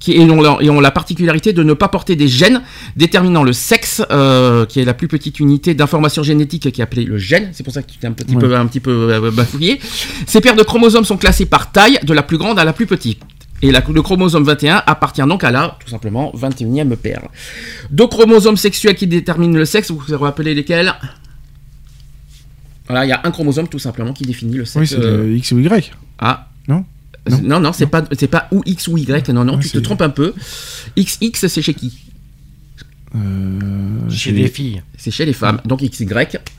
Qui, 0.00 0.12
et, 0.12 0.20
ont 0.20 0.42
la, 0.42 0.58
et 0.60 0.68
ont 0.68 0.80
la 0.80 0.90
particularité 0.90 1.54
de 1.54 1.62
ne 1.62 1.72
pas 1.72 1.88
porter 1.88 2.14
des 2.14 2.28
gènes 2.28 2.60
déterminant 2.96 3.42
le 3.42 3.54
sexe, 3.54 4.02
euh, 4.10 4.66
qui 4.66 4.80
est 4.80 4.84
la 4.84 4.92
plus 4.92 5.08
petite 5.08 5.40
unité 5.40 5.72
d'information 5.72 6.22
génétique 6.22 6.70
qui 6.70 6.80
est 6.80 6.84
appelée 6.84 7.04
le 7.04 7.16
gène. 7.16 7.48
C'est 7.52 7.62
pour 7.64 7.72
ça 7.72 7.82
que 7.82 7.90
tu 7.90 7.98
t'es 7.98 8.06
un 8.06 8.12
petit 8.12 8.34
Ouais. 8.34 8.40
peu, 8.40 8.54
un 8.54 8.66
petit 8.66 8.80
peu 8.80 8.90
euh, 9.12 9.30
bafouillé. 9.30 9.80
Ces 10.26 10.42
paires 10.42 10.56
de 10.56 10.62
chromosomes 10.62 11.04
sont 11.06 11.16
classées 11.16 11.46
par 11.46 11.72
taille, 11.72 11.98
de 12.02 12.12
la 12.12 12.22
plus 12.22 12.36
grande 12.36 12.58
à 12.58 12.64
la 12.66 12.74
plus 12.74 12.84
petite. 12.86 13.22
Et 13.62 13.70
la- 13.70 13.82
le 13.92 14.02
chromosome 14.02 14.44
21 14.44 14.82
appartient 14.86 15.22
donc 15.26 15.42
à 15.42 15.50
la, 15.50 15.78
tout 15.82 15.88
simplement, 15.90 16.32
21e 16.34 16.94
paire. 16.96 17.22
Deux 17.90 18.06
chromosomes 18.08 18.56
sexuels 18.58 18.94
qui 18.94 19.06
déterminent 19.06 19.56
le 19.56 19.64
sexe, 19.64 19.90
vous 19.90 20.02
vous 20.06 20.18
rappelez 20.18 20.54
lesquels? 20.54 20.92
Voilà, 22.88 23.04
il 23.06 23.08
y 23.08 23.12
a 23.12 23.20
un 23.24 23.30
chromosome 23.30 23.68
tout 23.68 23.78
simplement 23.78 24.12
qui 24.12 24.24
définit 24.24 24.56
le 24.56 24.64
sexe. 24.64 24.76
Oui, 24.92 24.98
c'est 25.00 25.04
euh, 25.06 25.34
X 25.36 25.52
ou 25.52 25.58
Y. 25.60 25.92
ah. 26.18 26.48
Non? 26.68 26.84
Non, 27.42 27.60
non, 27.60 27.72
c'est 27.72 27.86
pas, 27.86 28.02
c'est 28.18 28.26
pas 28.28 28.48
ou 28.50 28.62
X 28.66 28.88
ou 28.88 28.96
Y, 28.96 29.28
non, 29.30 29.44
non, 29.44 29.54
Ouais, 29.56 29.60
tu 29.60 29.68
te 29.70 29.78
trompes 29.78 30.02
un 30.02 30.10
peu. 30.10 30.32
XX, 30.96 31.46
c'est 31.48 31.62
chez 31.62 31.74
qui 31.74 31.92
Euh, 33.14 34.08
Chez 34.08 34.30
les 34.32 34.48
filles. 34.48 34.82
C'est 34.96 35.10
chez 35.10 35.24
les 35.24 35.32
femmes. 35.32 35.60
Donc 35.64 35.80
XY, 35.82 36.06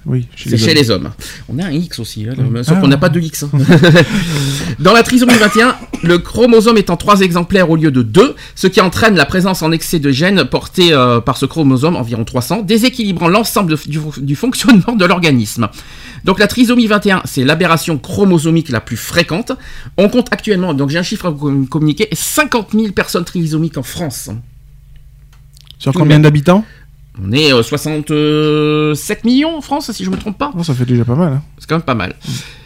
Oui, 0.05 0.27
c'est 0.35 0.57
chez 0.57 0.73
les 0.73 0.89
hommes. 0.91 1.11
On 1.47 1.57
a 1.59 1.65
un 1.65 1.71
X 1.71 1.99
aussi, 1.99 2.25
hein, 2.27 2.33
sauf 2.63 2.75
Ah, 2.77 2.81
qu'on 2.81 2.87
n'a 2.89 2.97
pas 2.97 3.09
de 3.09 3.19
X. 3.21 3.43
hein. 3.43 3.49
Dans 4.79 4.93
la 4.93 5.03
trisomie 5.03 5.33
21, 5.33 5.75
le 6.03 6.17
chromosome 6.17 6.77
est 6.77 6.89
en 6.89 6.97
3 6.97 7.21
exemplaires 7.21 7.69
au 7.69 7.75
lieu 7.75 7.91
de 7.91 8.01
2, 8.01 8.35
ce 8.55 8.67
qui 8.67 8.81
entraîne 8.81 9.15
la 9.15 9.25
présence 9.25 9.61
en 9.61 9.71
excès 9.71 9.99
de 9.99 10.11
gènes 10.11 10.43
portés 10.45 10.91
euh, 10.93 11.21
par 11.21 11.37
ce 11.37 11.45
chromosome, 11.45 11.95
environ 11.95 12.25
300, 12.25 12.63
déséquilibrant 12.63 13.27
l'ensemble 13.29 13.75
du 14.17 14.35
fonctionnement 14.35 14.95
de 14.97 15.05
l'organisme. 15.05 15.69
Donc 16.23 16.39
la 16.39 16.47
trisomie 16.47 16.87
21, 16.87 17.21
c'est 17.25 17.43
l'aberration 17.43 17.97
chromosomique 17.97 18.69
la 18.69 18.81
plus 18.81 18.97
fréquente. 18.97 19.51
On 19.97 20.09
compte 20.09 20.27
actuellement, 20.31 20.73
donc 20.73 20.89
j'ai 20.89 20.97
un 20.99 21.03
chiffre 21.03 21.25
à 21.25 21.29
vous 21.31 21.65
communiquer, 21.65 22.07
50 22.11 22.71
000 22.73 22.91
personnes 22.91 23.25
trisomiques 23.25 23.77
en 23.77 23.83
France. 23.83 24.29
Sur 25.79 25.93
combien 25.93 26.19
d'habitants? 26.19 26.63
On 27.21 27.31
est 27.31 27.51
euh, 27.53 27.61
67 27.63 29.25
millions 29.25 29.57
en 29.57 29.61
France, 29.61 29.91
si 29.91 30.05
je 30.05 30.09
me 30.09 30.17
trompe 30.17 30.37
pas. 30.37 30.51
Oh, 30.57 30.63
Ça 30.63 30.73
fait 30.73 30.85
déjà 30.85 31.03
pas 31.03 31.15
mal. 31.15 31.33
hein. 31.33 31.43
C'est 31.57 31.67
quand 31.67 31.75
même 31.75 31.81
pas 31.81 31.95
mal. 31.95 32.15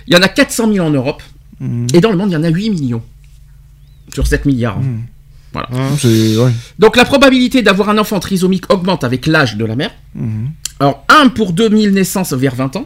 Il 0.08 0.14
y 0.14 0.18
en 0.18 0.22
a 0.22 0.28
400 0.28 0.72
000 0.72 0.86
en 0.86 0.92
Europe. 0.92 1.24
Mhm. 1.60 1.88
Et 1.94 2.02
dans 2.02 2.12
le 2.12 2.18
monde, 2.18 2.30
il 2.30 2.34
y 2.34 2.38
en 2.38 2.44
a 2.44 2.50
8 2.50 2.70
millions. 2.70 3.02
Sur 4.14 4.28
7 4.28 4.46
milliards. 4.46 4.80
Mhm. 4.80 5.04
Voilà. 5.54 5.70
Ouais. 5.72 6.52
Donc 6.78 6.98
la 6.98 7.06
probabilité 7.06 7.62
d'avoir 7.62 7.90
un 7.90 7.98
enfant 7.98 8.20
trisomique 8.20 8.72
augmente 8.72 9.04
avec 9.06 9.26
l'âge 9.26 9.56
de 9.56 9.64
la 9.66 9.76
mère. 9.76 9.92
Mhm. 10.14 10.52
Alors 10.80 11.06
1 11.08 11.30
pour 11.30 11.54
2000 11.54 11.92
naissances 11.92 12.34
vers 12.34 12.54
20 12.56 12.76
ans, 12.76 12.86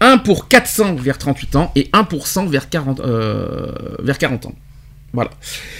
1 0.00 0.18
pour 0.18 0.48
400 0.48 0.96
vers 0.96 1.18
38 1.18 1.56
ans 1.56 1.72
et 1.74 1.88
1 1.92 2.04
pour 2.04 2.26
100 2.26 2.46
vers 2.46 2.68
40, 2.68 3.00
euh, 3.00 3.72
vers 4.00 4.18
40 4.18 4.46
ans. 4.46 4.54
Voilà. 5.12 5.30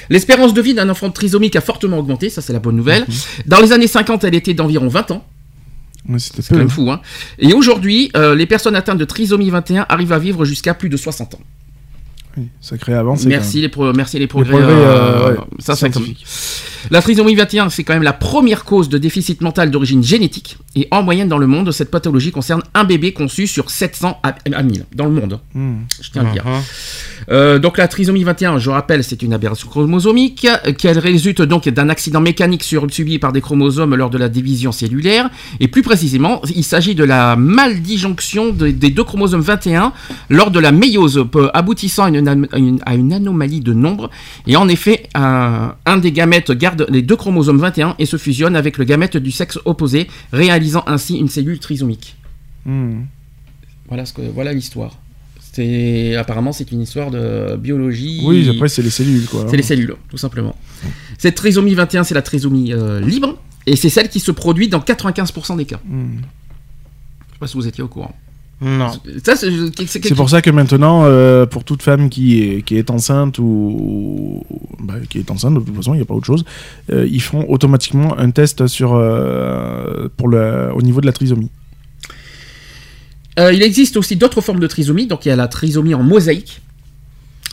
L'espérance 0.08 0.54
de 0.54 0.62
vie 0.62 0.72
d'un 0.74 0.88
enfant 0.88 1.10
trisomique 1.10 1.56
a 1.56 1.60
fortement 1.60 1.98
augmenté, 1.98 2.30
ça 2.30 2.40
c'est 2.40 2.52
la 2.52 2.58
bonne 2.58 2.76
nouvelle. 2.76 3.06
Dans 3.46 3.60
les 3.60 3.72
années 3.72 3.86
50, 3.86 4.24
elle 4.24 4.34
était 4.34 4.54
d'environ 4.54 4.88
20 4.88 5.10
ans. 5.10 5.26
Ouais, 6.08 6.18
C'est 6.18 6.48
quand 6.48 6.56
même 6.56 6.70
fou, 6.70 6.90
hein. 6.90 7.00
Et 7.38 7.52
aujourd'hui, 7.52 8.10
euh, 8.16 8.34
les 8.34 8.46
personnes 8.46 8.76
atteintes 8.76 8.98
de 8.98 9.04
trisomie 9.04 9.50
21 9.50 9.86
arrivent 9.88 10.12
à 10.12 10.18
vivre 10.18 10.44
jusqu'à 10.44 10.72
plus 10.72 10.88
de 10.88 10.96
60 10.96 11.34
ans. 11.34 11.40
Sacré 12.60 12.94
avancée. 12.94 13.28
Merci 13.28 13.60
les, 13.60 13.68
pro- 13.68 13.92
merci 13.92 14.18
les 14.18 14.26
progrès. 14.26 14.50
progrès, 14.52 14.72
euh, 14.72 14.76
euh, 14.76 15.30
ouais, 15.32 15.36
ça, 15.58 15.74
c'est 15.76 15.90
comme-. 15.90 16.04
La 16.90 17.02
trisomie 17.02 17.34
21, 17.34 17.68
c'est 17.70 17.82
quand 17.82 17.94
même 17.94 18.02
la 18.04 18.12
première 18.12 18.64
cause 18.64 18.88
de 18.88 18.98
déficit 18.98 19.40
mental 19.40 19.70
d'origine 19.72 20.04
génétique. 20.04 20.56
Et 20.76 20.86
en 20.92 21.02
moyenne 21.02 21.28
dans 21.28 21.38
le 21.38 21.46
monde, 21.48 21.72
cette 21.72 21.90
pathologie 21.90 22.30
concerne 22.30 22.62
un 22.74 22.84
bébé 22.84 23.12
conçu 23.12 23.46
sur 23.48 23.70
700 23.70 24.20
à, 24.22 24.34
à 24.54 24.62
1000 24.62 24.84
dans 24.94 25.06
le 25.06 25.10
monde. 25.12 25.40
même. 25.54 25.70
Mhm. 25.70 25.78
Je 26.00 26.10
tiens 26.12 26.22
à 26.22 26.24
le 26.26 26.30
dire. 26.32 26.44
Mhm. 26.46 26.52
Euh, 27.30 27.58
donc 27.58 27.76
la 27.78 27.88
trisomie 27.88 28.22
21, 28.22 28.58
je 28.58 28.70
rappelle, 28.70 29.02
c'est 29.02 29.22
une 29.22 29.32
aberration 29.32 29.68
chromosomique 29.68 30.46
qu'elle 30.78 30.98
résulte 31.00 31.42
donc 31.42 31.68
d'un 31.68 31.88
accident 31.88 32.20
mécanique 32.20 32.62
sur- 32.62 32.86
subi 32.90 33.18
par 33.18 33.32
des 33.32 33.40
chromosomes 33.40 33.94
lors 33.96 34.10
de 34.10 34.18
la 34.18 34.28
division 34.28 34.70
cellulaire. 34.70 35.28
Et 35.58 35.66
plus 35.66 35.82
précisément, 35.82 36.40
il 36.54 36.62
s'agit 36.62 36.94
de 36.94 37.02
la 37.04 37.34
maldisjonction 37.34 38.52
de- 38.52 38.68
des 38.70 38.90
deux 38.90 39.02
chromosomes 39.04 39.40
21 39.40 39.92
lors 40.30 40.50
de 40.52 40.60
la 40.60 40.70
méiose, 40.70 41.24
aboutissant 41.54 42.04
à 42.04 42.08
une, 42.10 42.25
à 42.28 42.58
une- 42.58 42.80
à 42.86 42.94
une 42.94 43.12
anomalie 43.12 43.60
de 43.60 43.72
nombre. 43.72 44.10
Et 44.46 44.56
en 44.56 44.68
effet, 44.68 45.08
un, 45.14 45.74
un 45.84 45.96
des 45.98 46.12
gamètes 46.12 46.50
garde 46.52 46.86
les 46.88 47.02
deux 47.02 47.16
chromosomes 47.16 47.58
21 47.58 47.94
et 47.98 48.06
se 48.06 48.16
fusionne 48.16 48.56
avec 48.56 48.78
le 48.78 48.84
gamète 48.84 49.16
du 49.16 49.30
sexe 49.30 49.58
opposé, 49.64 50.08
réalisant 50.32 50.82
ainsi 50.86 51.16
une 51.18 51.28
cellule 51.28 51.58
trisomique. 51.58 52.16
Mhm. 52.64 53.06
Voilà 53.88 54.04
ce 54.06 54.12
que 54.12 54.22
voilà 54.22 54.52
l'histoire. 54.52 54.98
C'est 55.52 56.16
apparemment 56.16 56.52
c'est 56.52 56.70
une 56.72 56.82
histoire 56.82 57.10
de 57.10 57.56
biologie. 57.56 58.20
Oui, 58.24 58.48
après, 58.50 58.68
c'est 58.68 58.82
les 58.82 58.90
cellules, 58.90 59.24
quoi. 59.26 59.46
C'est 59.48 59.56
les 59.56 59.62
cellules, 59.62 59.94
tout 60.10 60.18
simplement. 60.18 60.54
Cette 61.18 61.34
trisomie 61.36 61.74
21, 61.74 62.04
c'est 62.04 62.14
la 62.14 62.20
trisomie 62.22 62.72
euh, 62.74 63.00
libre, 63.00 63.38
et 63.64 63.74
c'est 63.76 63.88
celle 63.88 64.10
qui 64.10 64.20
se 64.20 64.30
produit 64.32 64.68
dans 64.68 64.80
95% 64.80 65.56
des 65.56 65.64
cas. 65.64 65.80
Mhm. 65.88 66.18
Je 66.18 67.32
sais 67.34 67.38
pas 67.40 67.46
si 67.46 67.54
vous 67.56 67.66
étiez 67.66 67.82
au 67.82 67.88
courant. 67.88 68.14
Non. 68.60 68.88
Ça, 69.22 69.36
c'est, 69.36 69.50
c'est- 69.86 70.02
C'est 70.08 70.14
pour 70.14 70.30
ça 70.30 70.40
que 70.40 70.48
maintenant, 70.50 71.02
euh, 71.04 71.44
pour 71.44 71.62
toute 71.62 71.82
femme 71.82 72.08
qui 72.08 72.40
est, 72.42 72.62
qui 72.62 72.76
est 72.78 72.88
enceinte 72.90 73.38
ou 73.38 74.42
bah, 74.80 74.94
qui 75.10 75.18
est 75.18 75.30
enceinte, 75.30 75.54
de 75.54 75.60
toute 75.60 75.76
façon, 75.76 75.92
il 75.92 75.98
n'y 75.98 76.02
a 76.02 76.06
pas 76.06 76.14
autre 76.14 76.24
chose, 76.26 76.44
euh, 76.90 77.06
ils 77.10 77.20
font 77.20 77.44
automatiquement 77.48 78.18
un 78.18 78.30
test 78.30 78.66
sur, 78.66 78.94
euh, 78.94 80.08
pour 80.16 80.28
le, 80.28 80.70
au 80.74 80.80
niveau 80.80 81.02
de 81.02 81.06
la 81.06 81.12
trisomie. 81.12 81.50
Euh, 83.38 83.52
il 83.52 83.62
existe 83.62 83.98
aussi 83.98 84.16
d'autres 84.16 84.40
formes 84.40 84.60
de 84.60 84.66
trisomie, 84.66 85.06
donc 85.06 85.26
il 85.26 85.28
y 85.28 85.32
a 85.32 85.36
la 85.36 85.48
trisomie 85.48 85.92
en 85.94 86.02
mosaïque. 86.02 86.62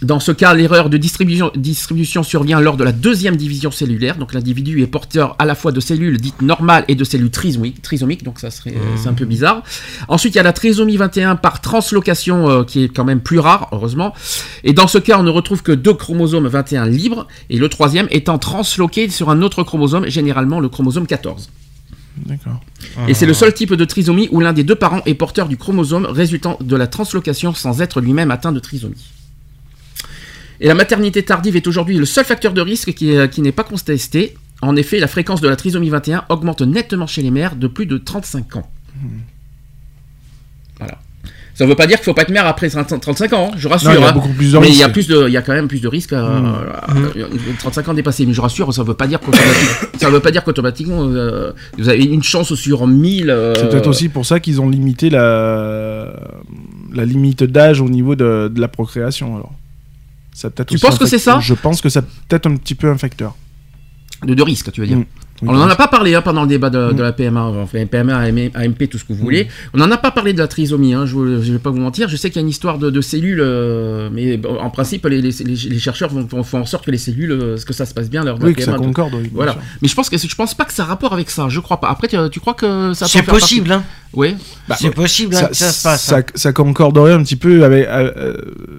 Dans 0.04 0.20
ce 0.20 0.34
cas, 0.34 0.54
l'erreur 0.54 0.90
de 0.90 0.98
distribution, 0.98 1.50
distribution 1.56 2.24
survient 2.24 2.60
lors 2.60 2.76
de 2.76 2.84
la 2.84 2.92
deuxième 2.92 3.38
division 3.38 3.72
cellulaire. 3.72 4.18
Donc 4.18 4.34
l'individu 4.34 4.82
est 4.82 4.88
porteur 4.88 5.36
à 5.40 5.46
la 5.46 5.56
fois 5.56 5.72
de 5.72 5.80
cellules 5.80 6.18
dites 6.18 6.42
normales 6.42 6.84
et 6.90 6.96
de 6.96 7.04
cellules 7.04 7.32
trisomiques, 7.32 7.82
trisomiques 7.82 8.24
donc 8.24 8.40
ça 8.40 8.52
serait, 8.52 8.74
c'est 8.98 9.08
un 9.08 9.14
peu 9.14 9.26
bizarre. 9.26 9.64
Ensuite, 10.10 10.36
il 10.36 10.38
y 10.38 10.40
a 10.40 10.44
la 10.44 10.54
trisomie 10.54 10.98
21 10.98 11.38
par 11.38 11.62
translocation 11.62 12.50
euh, 12.50 12.64
qui 12.64 12.84
est 12.84 12.90
quand 12.90 13.06
même 13.06 13.22
plus 13.22 13.40
rare, 13.40 13.70
heureusement. 13.72 14.14
Et 14.64 14.74
dans 14.74 14.88
ce 14.88 14.98
cas, 14.98 15.18
on 15.18 15.24
ne 15.24 15.30
retrouve 15.30 15.64
que 15.64 15.72
deux 15.72 15.94
chromosomes 15.94 16.48
21 16.48 16.86
libres 16.86 17.28
et 17.50 17.58
le 17.58 17.70
troisième 17.70 18.08
étant 18.12 18.38
transloqué 18.38 19.10
sur 19.10 19.30
un 19.30 19.42
autre 19.42 19.64
chromosome, 19.64 20.08
généralement 20.08 20.60
le 20.60 20.68
chromosome 20.68 21.08
14. 21.08 21.50
D'accord. 22.18 22.60
Et 23.08 23.14
c'est 23.14 23.26
le 23.26 23.34
seul 23.34 23.54
type 23.54 23.74
de 23.74 23.86
trisomie 23.86 24.28
où 24.32 24.40
l'un 24.40 24.54
des 24.54 24.64
deux 24.64 24.76
parents 24.76 25.02
est 25.06 25.16
porteur 25.16 25.48
du 25.48 25.58
chromosome 25.58 26.06
résultant 26.06 26.58
de 26.62 26.76
la 26.76 26.88
translocation 26.88 27.54
sans 27.54 27.82
être 27.82 28.02
lui-même 28.02 28.32
atteint 28.32 28.52
de 28.52 28.60
trisomie. 28.60 29.04
Et 30.64 30.68
la 30.68 30.76
maternité 30.76 31.22
tardive 31.24 31.58
est 31.58 31.68
aujourd'hui 31.68 31.98
le 31.98 32.06
seul 32.06 32.24
facteur 32.24 32.54
de 32.54 32.62
risque 32.62 32.94
qui, 32.94 33.14
qui 33.30 33.42
n'est 33.42 33.52
pas 33.52 33.66
contesté. 33.66 34.34
En 34.62 34.78
effet, 34.78 34.98
la 34.98 35.10
fréquence 35.10 35.42
de 35.42 35.50
la 35.50 35.58
trisomie 35.58 35.90
21 35.90 36.24
augmente 36.30 36.62
nettement 36.62 37.06
chez 37.06 37.22
les 37.22 37.32
mères 37.32 37.58
de 37.58 37.68
plus 37.68 37.86
de 37.86 37.98
35 37.98 38.56
ans. 38.56 38.70
Voilà. 40.80 40.98
Ça 41.54 41.66
ne 41.66 41.70
veut 41.70 41.76
pas 41.76 41.86
dire 41.86 41.98
qu'il 41.98 42.06
faut 42.06 42.14
pas 42.16 42.24
être 42.24 42.32
mère 42.32 42.48
après 42.48 42.70
30 42.70 43.00
35 43.00 43.34
ans, 43.34 43.52
hein, 43.52 43.56
je 43.58 43.68
rassure. 43.68 43.90
Non, 43.92 43.98
il 43.98 44.02
y 44.02 44.04
a 44.06 44.10
hein. 44.10 44.12
beaucoup 44.14 44.30
plus 44.30 44.54
de 44.54 44.58
Mais 44.58 44.70
il 44.70 44.76
y 44.78 44.82
a 44.82 44.88
risques. 44.88 44.94
plus 44.94 45.08
de, 45.08 45.28
il 45.28 45.34
y 45.34 45.38
a 45.38 45.42
quand 45.44 45.54
même 45.54 45.68
plus 45.68 45.82
de 45.82 45.88
risques. 45.88 46.14
euh, 46.14 46.42
euh, 47.16 47.28
35 47.60 47.90
ans 47.90 47.94
dépassés, 47.94 48.26
mais 48.26 48.34
je 48.34 48.42
rassure, 48.42 48.74
ça 48.74 48.82
veut 48.84 48.96
pas 48.96 49.06
dire 49.06 49.20
qu'automatiquement, 49.20 49.88
ça 50.00 50.10
veut 50.10 50.20
pas 50.22 50.32
dire 50.32 50.44
qu'automatiquement 50.44 51.04
euh, 51.04 51.52
vous 51.78 51.90
avez 51.90 52.06
une 52.06 52.24
chance 52.24 52.56
sur 52.56 52.88
1000. 52.88 53.30
euh, 53.30 53.54
C'est 53.56 53.70
peut-être 53.70 53.88
aussi 53.88 54.10
pour 54.10 54.26
ça 54.26 54.40
qu'ils 54.40 54.62
ont 54.62 54.70
limité 54.70 55.10
la, 55.12 56.14
la 56.94 57.06
limite 57.06 57.44
d'âge 57.44 57.82
au 57.82 57.90
niveau 57.90 58.16
de, 58.16 58.48
de 58.48 58.62
la 58.62 58.68
procréation. 58.70 59.36
Alors. 59.36 59.54
Ça 60.34 60.50
Tu 60.50 60.76
aussi 60.76 60.78
penses 60.86 60.98
que 60.98 61.06
c'est 61.06 61.20
ça 61.20 61.40
Je 61.40 61.54
pense 61.54 61.82
que 61.82 61.90
c'est 61.90 62.02
peut-être 62.28 62.48
un 62.48 62.56
petit 62.58 62.76
peu 62.76 62.90
un 62.90 62.98
facteur. 62.98 63.36
de, 64.26 64.34
de 64.34 64.42
risque, 64.44 64.72
tu 64.72 64.82
veux 64.82 64.88
dire. 64.88 64.98
Mm. 64.98 65.06
Oui, 65.42 65.50
On 65.50 65.54
n'en 65.58 65.68
a 65.68 65.76
pas 65.76 65.90
parlé 65.90 66.16
hein, 66.16 66.22
pendant 66.22 66.44
le 66.44 66.48
débat 66.48 66.70
de, 66.70 66.94
de 66.94 67.02
Mm. 67.02 67.06
la 67.06 67.12
PMA, 67.12 67.42
enfin 67.44 67.86
PMA, 67.86 68.16
AM- 68.18 68.52
AMP, 68.56 68.88
tout 68.90 68.98
ce 68.98 69.04
que 69.04 69.12
vous 69.12 69.20
voulez. 69.20 69.50
On 69.74 69.78
n'en 69.80 69.92
a 69.92 69.98
pas 69.98 70.12
parlé 70.12 70.32
de 70.32 70.38
la 70.38 70.48
trisomie, 70.48 70.94
hein, 70.94 71.06
je 71.06 71.18
ne 71.18 71.36
vais 71.38 71.60
pas 71.60 71.72
vous 71.72 71.80
mentir. 71.82 72.08
Je 72.08 72.16
sais 72.16 72.30
qu'il 72.30 72.38
y 72.38 72.40
a 72.40 72.44
une 72.44 72.50
histoire 72.50 72.78
de, 72.78 72.90
de 72.90 73.02
cellules, 73.02 73.42
euh, 73.42 74.10
mais 74.14 74.38
bon, 74.38 74.58
en 74.58 74.70
principe, 74.70 75.06
les, 75.08 75.22
les- 75.22 75.32
les- 75.44 75.70
les 75.70 75.80
chercheurs 75.80 76.10
vont, 76.10 76.24
vont 76.24 76.44
faire 76.44 76.62
en 76.62 76.66
sorte 76.66 76.86
que 76.86 76.92
les 76.92 76.98
cellules, 76.98 77.32
euh, 77.34 77.58
que 77.58 77.74
ça 77.74 77.86
se 77.86 77.94
passe 77.94 78.10
bien 78.10 78.24
de 78.24 78.32
Oui, 78.42 78.54
que 78.56 78.62
ça 78.64 78.74
concorde. 78.76 79.16
oui, 79.16 79.30
Voilà. 79.34 79.58
Mais 79.82 79.90
je 79.90 79.96
pense 79.96 80.10
que 80.10 80.18
je 80.18 80.36
pense 80.36 80.54
pas 80.56 80.64
que 80.64 80.72
ça 80.74 80.84
a 80.84 80.86
rapport 80.86 81.12
avec 81.12 81.30
ça. 81.30 81.50
Je 81.50 81.60
crois 81.60 81.82
pas. 81.82 81.90
Après, 81.90 82.08
tu, 82.08 82.16
tu 82.32 82.40
crois 82.40 82.54
que 82.54 82.94
ça 82.94 83.06
peut 83.06 83.10
C'est 83.12 83.20
en 83.20 83.24
faire 83.24 83.34
partie 83.34 83.42
possible, 83.42 83.72
hein. 83.74 83.84
Oui. 84.16 84.36
c'est 84.78 84.92
possible 84.92 85.36
hein, 85.36 85.40
ça, 85.40 85.48
que 85.48 85.56
ça 85.56 85.72
se 85.72 85.84
passe. 85.84 86.02
ça, 86.04 86.18
hein. 86.18 86.24
ça 86.36 86.54
concorderait 86.54 87.14
un 87.14 87.24
petit 87.24 87.36
peu 87.36 87.64
avec, 87.64 87.88
euh, 87.88 88.34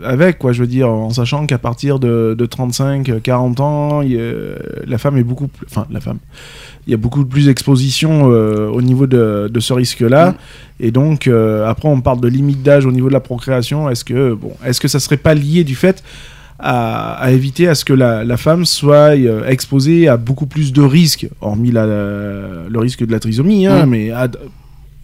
avec, 0.05 0.39
quoi, 0.39 0.53
je 0.53 0.61
veux 0.61 0.67
dire, 0.69 0.89
en 0.89 1.11
sachant 1.11 1.47
qu'à 1.47 1.59
partir 1.59 1.99
de, 1.99 2.35
de 2.39 2.47
35, 2.47 3.21
40 3.23 3.61
ans, 3.61 4.03
il 4.03 4.21
la 4.87 4.99
femme 4.99 5.17
est 5.19 5.25
beaucoup 5.25 5.49
plus. 5.49 5.67
Enfin, 5.71 5.87
la 5.91 6.01
femme. 6.01 6.19
Il 6.87 6.91
y 6.91 6.95
a 6.95 6.99
beaucoup 6.99 7.25
plus 7.25 7.47
d'exposition 7.47 8.31
euh, 8.31 8.69
au 8.69 8.83
niveau 8.83 9.07
de, 9.07 9.49
de 9.51 9.61
ce 9.61 9.73
risque-là. 9.73 10.33
Mm. 10.33 10.35
Et 10.81 10.91
donc, 10.91 11.27
euh, 11.27 11.67
après, 11.67 11.89
on 11.89 12.01
parle 12.03 12.21
de 12.21 12.29
limite 12.29 12.63
d'âge 12.63 12.85
au 12.85 12.93
niveau 12.93 13.09
de 13.09 13.15
la 13.15 13.21
procréation. 13.21 13.89
Est-ce 13.89 14.05
que, 14.05 14.35
bon, 14.35 14.53
est-ce 14.67 14.81
que 14.83 14.89
ça 14.89 15.01
serait 15.01 15.17
pas 15.17 15.33
lié 15.35 15.65
du 15.65 15.75
fait 15.77 16.03
à, 16.59 17.15
à 17.15 17.31
éviter 17.31 17.69
à 17.69 17.75
ce 17.75 17.85
que 17.87 17.95
la, 17.95 18.23
la 18.23 18.37
femme 18.37 18.65
soit 18.67 19.17
euh, 19.17 19.47
exposée 19.47 20.09
à 20.09 20.17
beaucoup 20.19 20.47
plus 20.47 20.73
de 20.75 20.83
risques, 20.83 21.27
hormis 21.41 21.71
la- 21.73 21.87
le 21.87 22.79
risque 22.79 23.05
de 23.05 23.11
la 23.11 23.19
trisomie, 23.19 23.67
hein, 23.67 23.87
Mm. 23.87 23.91
mais 23.91 24.11
à, 24.11 24.29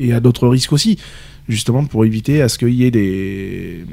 et 0.01 0.13
à 0.13 0.21
d'autres 0.21 0.49
risques 0.49 0.73
aussi, 0.73 0.99
justement 1.49 1.85
pour 1.85 2.05
éviter 2.05 2.43
à 2.43 2.49
ce 2.49 2.59
qu'il 2.59 2.75
y 2.75 2.85
ait 2.85 2.91
des, 2.91 3.85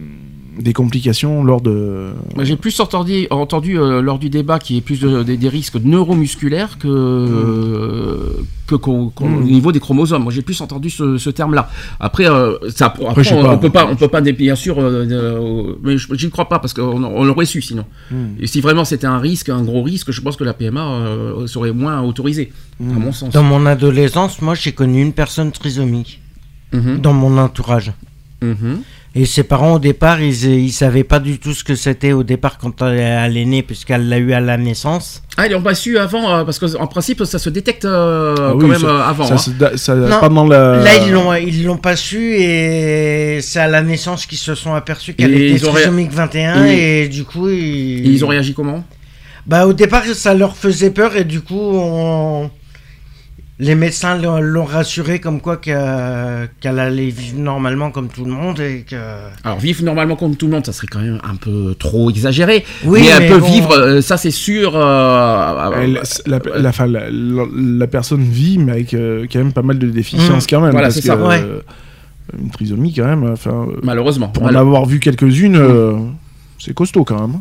des 0.59 0.73
complications 0.73 1.43
lors 1.43 1.61
de... 1.61 2.11
J'ai 2.41 2.55
plus 2.57 2.79
entendu, 2.79 3.27
entendu 3.29 3.77
euh, 3.79 4.01
lors 4.01 4.19
du 4.19 4.29
débat 4.29 4.59
qu'il 4.59 4.75
y 4.75 4.79
ait 4.79 4.81
plus 4.81 4.99
de- 4.99 5.23
des, 5.23 5.37
des 5.37 5.49
risques 5.49 5.75
neuromusculaires 5.75 6.77
que, 6.79 6.87
euh, 6.87 8.43
que 8.67 8.75
qu'au 8.75 9.09
qu'au 9.15 9.25
Mm. 9.25 9.43
niveau 9.43 9.71
des 9.71 9.79
chromosomes. 9.79 10.23
Moi, 10.23 10.31
j'ai 10.33 10.41
plus 10.41 10.59
entendu 10.61 10.89
ce, 10.89 11.17
ce 11.17 11.29
terme-là. 11.29 11.69
Après, 11.99 12.29
euh, 12.29 12.57
ça, 12.69 12.87
après, 12.87 13.31
on, 13.33 13.43
pas. 13.43 13.53
on 13.53 13.57
peut 13.57 13.69
pas, 13.69 13.87
on 13.89 13.95
peut 13.95 14.07
pas, 14.07 14.21
bien 14.21 14.55
sûr, 14.55 14.79
euh, 14.79 15.05
euh, 15.09 15.73
mais 15.83 15.97
je- 15.97 16.13
j'y 16.15 16.29
crois 16.29 16.49
pas 16.49 16.59
parce 16.59 16.73
qu'on 16.73 17.03
on 17.03 17.23
l'aurait 17.23 17.45
su 17.45 17.61
sinon. 17.61 17.85
Mm. 18.11 18.15
Et 18.41 18.47
si 18.47 18.61
vraiment 18.61 18.85
c'était 18.85 19.07
un 19.07 19.19
risque, 19.19 19.49
un 19.49 19.63
gros 19.63 19.83
risque, 19.83 20.11
je 20.11 20.21
pense 20.21 20.35
que 20.37 20.43
la 20.43 20.53
PMA 20.53 20.85
euh, 20.85 21.47
serait 21.47 21.71
moins 21.71 22.01
autorisée, 22.01 22.51
à 22.81 22.83
mon 22.99 23.11
sens. 23.11 23.33
Dans 23.33 23.43
mon 23.43 23.65
adolescence, 23.65 24.41
moi, 24.41 24.55
j'ai 24.55 24.71
connu 24.71 25.01
une 25.01 25.13
personne 25.13 25.51
trisomique 25.51 26.21
Mhm. 26.73 26.97
dans 26.99 27.13
mon 27.13 27.37
entourage. 27.37 27.93
Mhm. 28.41 28.81
Et 29.19 29.25
ses 29.25 29.43
parents, 29.43 29.73
au 29.73 29.79
départ, 29.79 30.21
ils, 30.21 30.43
ils 30.45 30.71
savaient 30.71 31.03
pas 31.03 31.19
du 31.19 31.39
tout 31.39 31.53
ce 31.53 31.63
que 31.63 31.73
c'était 31.75 32.11
au 32.11 32.21
départ 32.23 32.57
quand 32.59 32.83
elle 32.83 33.35
est 33.35 33.45
née, 33.45 33.63
puisqu'elle 33.63 34.07
l'a 34.09 34.19
eu 34.19 34.31
à 34.33 34.39
la 34.39 34.57
naissance. 34.57 35.23
Ah, 35.37 35.47
ils 35.47 35.51
l'ont 35.53 35.61
pas 35.61 35.73
su 35.73 35.97
avant, 35.97 36.31
euh, 36.31 36.43
parce 36.43 36.59
qu'en 36.59 36.85
principe, 36.85 37.23
ça 37.25 37.39
se 37.39 37.49
détecte 37.49 37.85
euh, 37.85 38.35
Ah 38.37 38.53
quand 38.59 38.67
même 38.67 38.79
ça- 38.79 38.87
euh, 38.87 39.01
avant. 39.09 39.23
Ça, 39.25 39.33
hein. 39.33 39.37
se 39.37 39.49
da- 39.51 39.75
ça- 39.77 39.95
Non, 39.95 40.19
pendant 40.19 40.45
la. 40.45 40.77
Là, 40.83 40.89
ils 41.03 41.11
l'ont, 41.11 41.33
ils 41.33 41.63
l'ont 41.65 41.77
pas 41.77 41.95
su 41.95 42.35
et 42.37 43.39
c'est 43.41 43.59
à 43.59 43.67
la 43.67 43.81
naissance 43.81 44.25
qu'ils 44.27 44.37
se 44.37 44.53
sont 44.55 44.73
aperçus 44.75 45.13
qu'elle 45.15 45.33
Et 45.33 45.53
était 45.55 45.67
ont 45.67 45.71
ré- 45.71 45.81
trisomique 45.81 46.11
21 46.11 46.65
et- 46.65 47.03
et, 47.03 47.07
du 47.07 47.23
coup, 47.23 47.49
ils... 47.49 48.05
Et 48.05 48.09
ils 48.09 48.23
ont 48.23 48.27
réagi 48.27 48.53
comment? 48.53 48.83
Bah, 49.47 49.65
au 49.65 49.73
départ, 49.73 50.03
ça 50.13 50.33
leur 50.35 50.55
faisait 50.57 50.91
peur 50.91 51.15
et 51.15 51.23
du 51.23 51.41
coup, 51.41 51.55
on- 51.59 52.51
les 53.59 53.73
médecins 53.73 54.17
l'ont, 54.19 54.65
rassuré 54.65 55.19
comme 55.19 55.41
quoi 55.41 55.57
que- 55.57 56.45
qu'elle 56.61 56.77
allait 56.79 57.09
vivre 57.09 57.39
normalement 57.39 57.89
comme 57.89 58.07
tout 58.07 58.23
le 58.23 58.29
monde 58.31 58.59
et 58.59 58.85
que. 58.87 58.95
Alors, 59.43 59.57
vivre 59.57 59.83
normalement 59.83 60.15
comme 60.15 60.35
tout 60.35 60.45
le 60.45 60.51
monde, 60.53 60.65
ça 60.65 60.73
serait 60.73 60.85
quand 60.87 60.99
même 60.99 61.19
un 61.23 61.35
peu 61.35 61.75
trop 61.77 62.09
exagéré. 62.11 62.63
Oui, 62.85 62.99
mais 63.01 63.07
elle 63.07 63.19
mais 63.23 63.29
peut 63.29 63.39
bon. 63.39 63.51
vivre, 63.51 63.73
euh, 63.77 64.01
ça 64.01 64.17
c'est 64.17 64.29
sûr. 64.31 64.73
euh, 64.75 65.71
Elle- 65.75 66.01
la, 66.27 66.39
la, 66.55 66.69
enfin, 66.69 66.85
la- 66.85 67.09
la- 67.09 67.45
la 67.55 67.87
personne 67.87 68.21
vit, 68.21 68.57
mais 68.59 68.73
avec 68.73 68.93
euh, 68.93 69.25
quand 69.31 69.39
même 69.39 69.53
pas 69.53 69.63
mal 69.63 69.79
de 69.79 69.87
déficiences 69.89 70.45
quand 70.45 70.59
même. 70.61 70.69
Mmh. 70.69 70.73
Voilà, 70.73 70.91
c'est 70.91 71.01
ça. 71.01 71.15
Ouais. 71.17 71.41
euh, 71.43 71.61
une 72.39 72.51
trisomie 72.51 72.93
quand 72.93 73.05
même. 73.05 73.23
Enfin, 73.31 73.67
euh, 73.69 73.79
malheureusement. 73.83 74.27
pour 74.27 74.43
en 74.43 74.53
avoir 74.53 74.85
vu 74.85 74.99
quelques-unes, 74.99 75.55
euh, 75.55 75.93
c'est 76.59 76.73
costaud 76.75 77.03
quand 77.05 77.19
même. 77.27 77.39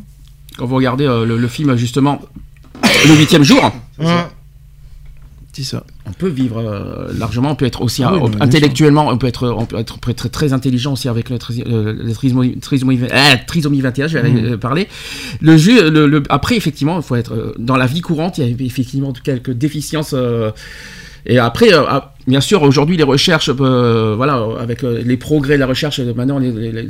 Quand 0.57 0.65
vous 0.65 0.77
regardez 0.77 1.05
euh, 1.05 1.27
le, 1.27 1.37
le 1.37 1.49
film, 1.49 1.77
justement, 1.77 2.23
Le 3.07 3.15
huitième 3.17 3.43
jour, 3.43 3.63
Hum. 3.99 4.07
Ça. 5.63 5.85
on 6.07 6.13
peut 6.13 6.29
vivre 6.29 6.59
euh, 6.59 7.13
largement, 7.19 7.51
on 7.51 7.55
peut 7.55 7.65
être 7.67 7.83
aussi 7.83 8.03
Ah 8.03 8.13
oui, 8.15 8.21
euh, 8.23 8.37
intellectuellement, 8.41 9.09
on 9.09 9.19
peut 9.19 9.27
être, 9.27 9.49
on 9.57 9.67
peut 9.67 9.79
être, 10.11 10.29
très 10.29 10.53
intelligent 10.53 10.93
aussi 10.95 11.09
avec 11.09 11.27
tris- 11.39 11.65
euh, 11.67 11.95
la 12.03 12.13
trisomie, 12.15 12.59
trisomie, 12.59 13.01
ah, 13.13 13.37
trisomie 13.47 13.81
21, 13.81 14.07
je 14.09 14.19
vais 14.19 14.29
Mmh. 14.29 14.45
euh, 14.53 14.57
parler. 14.57 14.89
Le 15.41 15.57
jeu, 15.57 15.91
le, 15.91 16.07
le- 16.07 16.23
après 16.29 16.57
effectivement, 16.57 16.97
il 16.97 17.03
faut 17.03 17.17
être 17.17 17.33
euh, 17.35 17.55
dans 17.59 17.77
la 17.77 17.87
vie 17.87 18.01
courante, 18.01 18.39
il 18.39 18.45
y 18.49 18.49
a 18.63 18.67
effectivement 18.67 19.13
quelques 19.13 19.53
déficiences. 19.53 20.15
euh, 20.15 20.51
et 21.29 21.39
après, 21.39 21.73
euh, 21.73 21.83
ah, 21.89 22.15
bien 22.29 22.41
sûr, 22.41 22.63
aujourd'hui, 22.63 22.97
les 22.97 23.03
recherches, 23.03 23.51
euh, 23.61 24.15
voilà, 24.17 24.39
euh, 24.39 24.59
avec 24.59 24.85
euh, 24.85 25.03
les 25.05 25.17
progrès 25.17 25.55
de 25.57 25.61
la 25.61 25.67
recherche, 25.67 25.99
euh, 25.99 26.15
maintenant, 26.15 26.41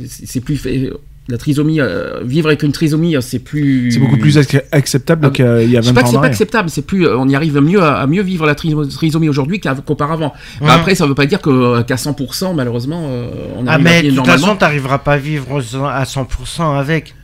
c'est 0.09 0.41
plus 0.41 0.57
fait- 0.59 0.93
la 1.29 1.39
trisomie, 1.39 1.81
euh, 1.81 2.21
vivre 2.25 2.47
avec 2.49 2.63
une 2.63 2.71
trisomie, 2.73 3.17
euh, 3.17 3.21
c'est 3.21 3.41
plus. 3.41 3.91
C'est 3.91 3.99
beaucoup 3.99 4.17
plus 4.17 4.39
ac- 4.39 4.63
acceptable 4.71 5.27
Ah, 5.27 5.31
qu'il 5.31 5.45
y 5.71 5.77
a 5.77 5.81
Je 5.81 5.87
sais 5.87 5.93
20 5.93 5.95
pas 5.95 6.01
que 6.03 6.07
ans 6.07 6.11
c'est 6.11 6.13
pas 6.13 6.19
arrière. 6.19 6.31
acceptable, 6.31 6.71
c'est 6.71 6.83
plus, 6.87 7.07
euh, 7.07 7.17
on 7.19 7.29
y 7.29 7.35
arrive 7.35 7.59
mieux 7.61 7.83
à, 7.83 7.97
à 7.99 8.07
mieux 8.07 8.23
vivre 8.23 8.47
la 8.47 8.55
triso- 8.55 8.87
trisomie 8.87 9.29
aujourd'hui 9.29 9.61
qu'auparavant. 9.61 10.33
Mais 10.61 10.67
Mhm. 10.69 10.73
Après, 10.73 10.95
ça 10.95 11.07
veut 11.07 11.15
pas 11.17 11.27
dire 11.27 11.41
que, 11.41 11.83
qu'à 11.83 11.97
100%, 11.97 12.55
malheureusement, 12.55 13.07
euh, 13.11 13.29
on 13.57 13.67
Ah, 13.67 13.73
arrive 13.73 13.87
à 13.87 13.91
mais 13.91 14.03
de 14.05 14.11
toute 14.17 14.27
façon, 14.27 14.55
t'arriveras 14.57 14.99
pas 14.99 15.15
à 15.15 15.19
vivre 15.19 15.61
à 15.93 16.05
100% 16.05 16.77
avec. 16.79 17.15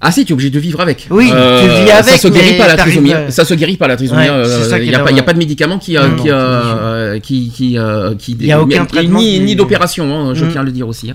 Ah 0.00 0.12
si, 0.12 0.24
tu 0.24 0.30
es 0.30 0.34
obligé 0.34 0.50
de 0.50 0.60
vivre 0.60 0.80
avec. 0.80 1.08
Oui, 1.10 1.24
tu 1.26 1.32
vis 1.34 1.88
Ça 1.88 1.96
avec, 1.96 2.20
se 2.20 2.28
guérit 2.28 2.56
pas 2.56 2.68
la 2.68 2.76
trisomie. 2.76 3.12
euh, 3.14 3.30
Ça 3.30 3.44
se 3.44 3.54
guérit 3.54 3.76
pas 3.76 3.88
la 3.88 3.96
trisomie. 3.96 4.20
Ouais, 4.20 4.28
euh, 4.30 4.44
ça 4.68 4.78
Il 4.78 4.84
qui 4.84 4.88
n'y 4.90 4.94
a, 4.94 4.98
pas- 5.00 5.06
il 5.10 5.16
y 5.16 5.18
a 5.18 5.22
dommage. 5.22 5.24
pas 5.24 5.32
de 5.32 5.38
médicament 5.38 5.78
qui, 5.78 5.96
euh, 5.96 6.06
Non, 6.06 6.14
qui, 6.16 6.28
non, 6.28 6.34
euh, 6.34 7.18
qui, 7.18 7.50
qui, 7.50 7.78
euh, 7.78 8.14
qui- 8.14 8.36
Il 8.38 8.46
y 8.46 8.52
a 8.52 8.62
aucun 8.62 8.82
ni- 8.82 8.86
traitement 8.86 9.18
ni, 9.18 9.38
qui- 9.38 9.40
ni 9.40 9.56
d'opération. 9.56 10.04
hein, 10.28 10.34
je 10.34 10.44
Mm. 10.44 10.48
tiens 10.52 10.60
à 10.60 10.64
le 10.64 10.70
dire 10.70 10.86
aussi. 10.86 11.10
hein. 11.10 11.14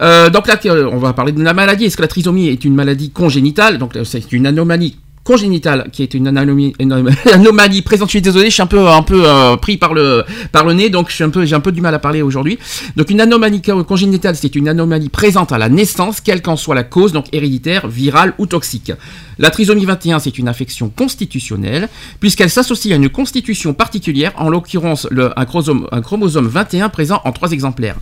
Euh, 0.00 0.30
donc 0.30 0.46
là, 0.46 0.58
euh, 0.66 0.88
on 0.92 0.98
va 0.98 1.12
parler 1.12 1.32
de 1.32 1.42
la 1.42 1.54
maladie. 1.54 1.84
Est-ce 1.86 1.96
que 1.96 2.02
la 2.02 2.08
trisomie 2.08 2.48
est 2.48 2.64
une 2.64 2.74
maladie 2.74 3.10
congénitale? 3.10 3.78
Donc 3.78 3.96
euh, 3.96 4.04
c'est 4.04 4.32
une 4.32 4.46
anomalie 4.46 4.96
congénitale 5.24 5.90
qui 5.92 6.02
est 6.02 6.14
une 6.14 6.26
anomalie, 6.28 6.72
une 6.80 6.92
anomalie 7.32 7.82
présente. 7.82 8.08
Je 8.08 8.12
suis 8.12 8.22
désolé, 8.22 8.46
je 8.46 8.54
suis 8.54 8.62
un 8.62 8.66
peu 8.66 8.88
un 8.88 9.02
peu 9.02 9.24
pris 9.60 9.76
par 9.76 9.92
le 9.92 10.24
par 10.52 10.64
le 10.64 10.72
nez, 10.72 10.88
donc 10.88 11.12
un 11.20 11.44
j'ai 11.44 11.54
un 11.54 11.60
peu 11.60 11.72
du 11.72 11.80
mal 11.82 11.94
à 11.94 11.98
parler 11.98 12.22
aujourd'hui. 12.22 12.58
Donc 12.96 13.10
une 13.10 13.20
anomalie 13.20 13.60
co- 13.60 13.84
congénitale, 13.84 14.36
c'est 14.36 14.54
une 14.54 14.68
anomalie 14.68 15.10
présente 15.10 15.52
à 15.52 15.58
la 15.58 15.68
naissance, 15.68 16.20
quelle 16.22 16.40
qu'en 16.40 16.56
soit 16.56 16.74
la 16.74 16.84
cause, 16.84 17.12
donc 17.12 17.26
héréditaire, 17.32 17.88
virale 17.88 18.32
ou 18.38 18.46
toxique. 18.46 18.92
La 19.38 19.50
trisomie 19.50 19.84
21, 19.84 20.18
c'est 20.18 20.38
une 20.38 20.48
infection 20.48 20.88
constitutionnelle, 20.88 21.88
puisqu'elle 22.20 22.50
s'associe 22.50 22.92
à 22.92 22.96
une 22.96 23.08
constitution 23.08 23.74
particulière, 23.74 24.32
en 24.36 24.48
l'occurrence 24.50 25.06
un, 25.36 25.44
chromosome, 25.44 25.86
un 25.92 26.00
chromosome 26.00 26.48
21 26.48 26.88
présent 26.88 27.20
en 27.24 27.32
trois 27.32 27.52
exemplaires. 27.52 27.96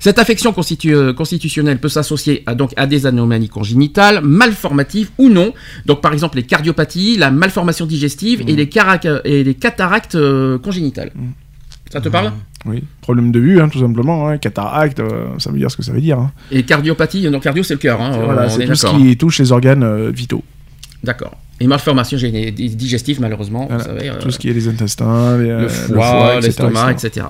Cette 0.00 0.18
constitu- 0.52 0.92
euh, 0.94 1.12
constitutionnelle 1.12 1.78
peut 1.78 1.88
s'associer 1.88 2.42
à, 2.46 2.54
donc, 2.54 2.72
à 2.76 2.86
des 2.86 3.06
anomalies 3.06 3.48
congénitales, 3.48 4.20
malformatives 4.22 5.10
ou 5.18 5.28
non, 5.28 5.52
donc 5.86 6.00
par 6.00 6.12
exemple 6.12 6.36
les 6.36 6.42
cardiopathies, 6.42 7.16
la 7.16 7.30
malformation 7.30 7.86
digestive 7.86 8.42
et, 8.46 8.56
les 8.56 8.68
et 9.24 9.44
les 9.44 9.54
cataractes 9.54 10.14
euh, 10.14 10.58
congénitales. 10.58 11.12
Ça 11.92 12.00
te 12.00 12.08
parle? 12.08 12.32
Oui. 12.64 12.82
Problème 13.02 13.32
de 13.32 13.38
vue, 13.40 13.60
hein, 13.60 13.68
tout 13.68 13.80
simplement. 13.80 14.28
Hein. 14.28 14.38
Cataracte, 14.38 15.00
euh, 15.00 15.26
ça 15.38 15.50
veut 15.50 15.58
dire 15.58 15.70
ce 15.70 15.76
que 15.76 15.82
ça 15.82 15.92
veut 15.92 16.00
dire. 16.00 16.18
hein. 16.18 16.32
Et 16.50 16.62
cardiopathie, 16.62 17.28
donc 17.30 17.42
cardio 17.42 17.62
c'est 17.62 17.74
le 17.74 17.78
cœur, 17.80 18.00
hein, 18.00 18.12
voilà, 18.24 18.48
c'est 18.48 18.62
est 18.62 18.66
tout 18.66 18.74
ce 18.74 18.86
qui 18.86 19.16
touche 19.16 19.38
les 19.40 19.52
organes 19.52 19.82
euh, 19.82 20.10
vitaux. 20.10 20.42
D'accord. 21.04 21.32
Et 21.60 21.66
malformation 21.66 22.18
digestive 22.18 23.20
malheureusement, 23.20 23.66
Voilà, 23.68 23.82
vous 23.84 23.88
savez. 23.88 24.08
euh, 24.10 24.18
Tout 24.20 24.30
ce 24.32 24.38
qui 24.38 24.48
est 24.48 24.52
les 24.52 24.66
intestins, 24.68 25.38
les, 25.38 25.48
euh, 25.50 25.60
le 25.62 25.68
foie, 25.68 26.40
l'estomac, 26.40 26.92
etc. 26.92 27.26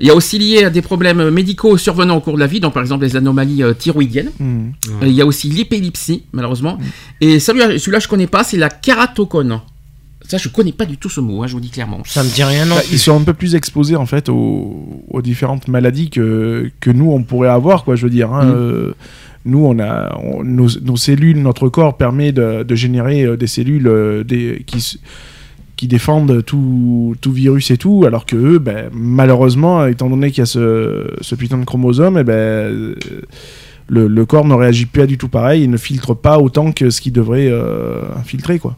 Il 0.00 0.06
y 0.06 0.10
a 0.10 0.14
aussi 0.16 0.38
lié 0.38 0.64
à 0.64 0.70
des 0.70 0.82
problèmes 0.82 1.30
médicaux 1.30 1.76
survenant 1.76 2.16
au 2.16 2.20
cours 2.20 2.34
de 2.34 2.40
la 2.40 2.46
vie, 2.48 2.58
donc 2.58 2.74
par 2.74 2.82
exemple 2.82 3.04
les 3.04 3.14
anomalies 3.14 3.62
euh, 3.62 3.74
thyroïdiennes. 3.74 4.30
Hmm. 4.40 4.70
Il 5.02 5.12
y 5.12 5.20
a 5.22 5.26
aussi 5.26 5.48
l'épilepsie, 5.48 6.24
malheureusement. 6.32 6.78
Et 7.20 7.38
celui-là, 7.38 7.78
celui-là, 7.78 8.00
je 8.00 8.08
connais 8.08 8.26
pas, 8.26 8.42
c'est 8.42 8.56
la 8.56 8.68
kératocone. 8.68 9.60
Ça, 10.26 10.36
je 10.36 10.48
connais 10.48 10.72
pas 10.72 10.84
du 10.84 10.98
tout 10.98 11.08
ce 11.08 11.20
mot, 11.20 11.42
hein, 11.42 11.46
je 11.46 11.54
vous 11.54 11.60
dis 11.60 11.70
clairement. 11.70 12.02
Ça 12.04 12.22
me 12.22 12.28
dit 12.28 12.42
rien 12.42 12.66
non 12.66 12.74
Bah, 12.74 12.82
ils 12.90 12.98
sont 12.98 13.18
un 13.18 13.22
peu 13.24 13.32
plus 13.32 13.54
exposés 13.54 13.96
en 13.96 14.04
fait 14.06 14.28
aux, 14.28 15.02
aux 15.08 15.22
différentes 15.22 15.68
maladies 15.68 16.10
que, 16.10 16.70
que 16.80 16.90
nous 16.90 17.10
on 17.12 17.22
pourrait 17.22 17.48
avoir 17.48 17.84
quoi 17.84 17.96
je 17.96 18.02
veux 18.04 18.10
dire 18.10 18.32
hein. 18.32 18.44
Mm. 18.44 18.52
Euh, 18.54 18.94
nous 19.44 19.64
on 19.64 19.78
a 19.78 20.18
nos, 20.42 20.96
cellules 20.96 21.40
notre 21.40 21.68
corps 21.68 21.96
permet 21.96 22.32
de, 22.32 22.74
générer 22.74 23.24
euh, 23.24 23.36
des 23.36 23.46
cellules 23.46 23.86
euh, 23.86 24.24
qui 25.76 25.86
défendent 25.86 26.44
tout, 26.44 27.16
virus 27.26 27.70
et 27.70 27.76
tout 27.76 28.04
alors 28.06 28.26
que 28.26 28.58
ben, 28.58 28.90
malheureusement 28.92 29.86
étant 29.86 30.10
donné 30.10 30.30
qu'il 30.30 30.40
y 30.40 30.42
a 30.42 30.46
ce, 30.46 31.34
putain 31.36 31.58
de 31.58 31.64
chromosome 31.64 32.18
eh 32.18 32.24
ben 32.24 32.94
le, 33.90 34.06
le 34.06 34.26
corps 34.26 34.44
ne 34.44 34.54
réagit 34.54 34.86
pas 34.86 35.06
du 35.06 35.18
tout 35.18 35.28
pareil 35.28 35.64
il 35.64 35.70
ne 35.70 35.76
filtre 35.76 36.14
pas 36.14 36.38
autant 36.38 36.72
que 36.72 36.90
ce 36.90 37.00
qu'il 37.00 37.12
devrait 37.12 37.48
euh, 37.48 38.02
filtrer 38.24 38.58
quoi 38.58 38.76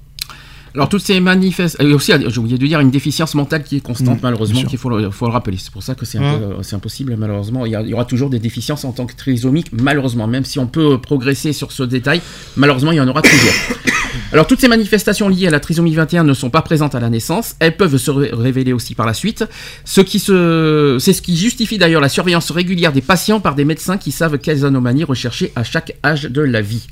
Alors, 0.75 0.89
toutes 0.89 1.03
ces 1.03 1.18
manifestations. 1.21 1.89
Et 1.89 1.93
aussi, 1.93 2.12
j'ai 2.29 2.39
oublié 2.39 2.57
de 2.59 2.66
dire, 2.66 2.81
une 2.81 2.91
déficience 2.91 3.35
mentale 3.35 3.64
qui 3.64 3.77
est 3.77 3.81
constante, 3.81 4.18
Mm, 4.18 4.23
malheureusement, 4.23 4.62
qu'il 4.64 4.79
faut 4.79 4.89
le, 4.91 5.11
faut 5.11 5.27
le 5.27 5.33
rappeler. 5.33 5.57
C'est 5.59 5.73
pour 5.73 5.83
ça 5.83 5.95
que 5.95 6.05
c'est 6.05 6.18
Mm. 6.21 6.23
euh, 6.25 6.62
impossible, 6.73 7.16
malheureusement. 7.16 7.66
Il 7.66 7.73
y, 7.73 7.77
a- 7.77 7.83
il 7.83 7.89
y 7.89 7.95
aura 7.95 8.05
toujours 8.05 8.31
des 8.31 8.39
déficiences 8.39 8.85
en 8.85 8.93
tant 8.93 9.07
que 9.07 9.16
trisomique, 9.16 9.68
malheureusement. 9.73 10.27
Même 10.27 10.45
si 10.45 10.59
on 10.59 10.66
peut 10.66 10.99
progresser 10.99 11.53
sur 11.53 11.73
ce 11.73 11.83
détail, 11.83 12.21
malheureusement, 12.57 12.93
il 12.93 12.97
y 12.97 13.01
en 13.01 13.09
aura 13.09 13.23
toujours. 13.23 13.53
Alors, 14.33 14.47
toutes 14.47 14.61
ces 14.61 14.68
manifestations 14.68 15.29
liées 15.29 15.49
à 15.49 15.51
la 15.51 15.59
trisomie 15.61 15.95
21 15.95 16.23
ne 16.25 16.35
sont 16.35 16.51
pas 16.51 16.62
présentes 16.62 16.95
à 16.95 17.01
la 17.01 17.11
naissance. 17.11 17.57
Elles 17.59 17.77
peuvent 17.77 17.97
se 17.97 18.11
ré- 18.12 18.31
révéler 18.33 18.73
aussi 18.73 18.95
par 18.95 19.07
la 19.07 19.14
suite. 19.14 19.45
Ce 19.85 20.01
qui 20.01 20.21
se... 20.21 20.97
C'est 21.01 21.12
ce 21.12 21.23
qui 21.23 21.37
justifie 21.37 21.79
d'ailleurs 21.79 22.01
la 22.01 22.09
surveillance 22.09 22.51
régulière 22.53 22.93
des 22.93 23.01
patients 23.03 23.41
par 23.41 23.55
des 23.57 23.64
médecins 23.64 23.99
qui 23.99 24.12
savent 24.12 24.39
quelles 24.39 24.64
anomalies 24.64 25.03
rechercher 25.05 25.53
à 25.57 25.64
chaque 25.64 25.97
âge 26.05 26.25
de 26.25 26.43
la 26.43 26.61
vie. 26.61 26.87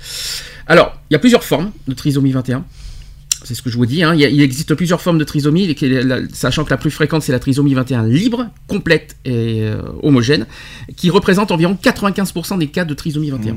Alors, 0.67 0.97
il 1.11 1.15
y 1.15 1.17
a 1.17 1.21
plusieurs 1.21 1.45
formes 1.45 1.71
de 1.87 1.95
trisomie 1.95 2.33
21. 2.33 2.65
C'est 3.45 3.55
ce 3.55 3.63
que 3.63 3.71
je 3.71 3.77
vous 3.77 3.87
dis. 3.87 4.03
hein. 4.03 4.15
Il, 4.15 4.43
existe 4.43 4.75
plusieurs 4.75 5.01
formes 5.01 5.19
de 5.19 5.25
trisomie, 5.25 5.77
sachant 6.33 6.65
que 6.65 6.71
la 6.71 6.77
plus 6.77 6.91
fréquente, 6.91 7.23
c'est 7.23 7.33
la 7.33 7.39
trisomie 7.39 7.75
21 7.75 8.07
libre, 8.07 8.49
complète 8.67 9.17
et 9.25 9.63
euh, 9.63 9.81
homogène, 10.03 10.47
qui 10.97 11.11
représente 11.11 11.51
environ 11.51 11.79
95% 11.81 12.59
des 12.59 12.69
cas 12.69 12.85
de 12.85 12.95
trisomie 12.95 13.31
21. 13.31 13.57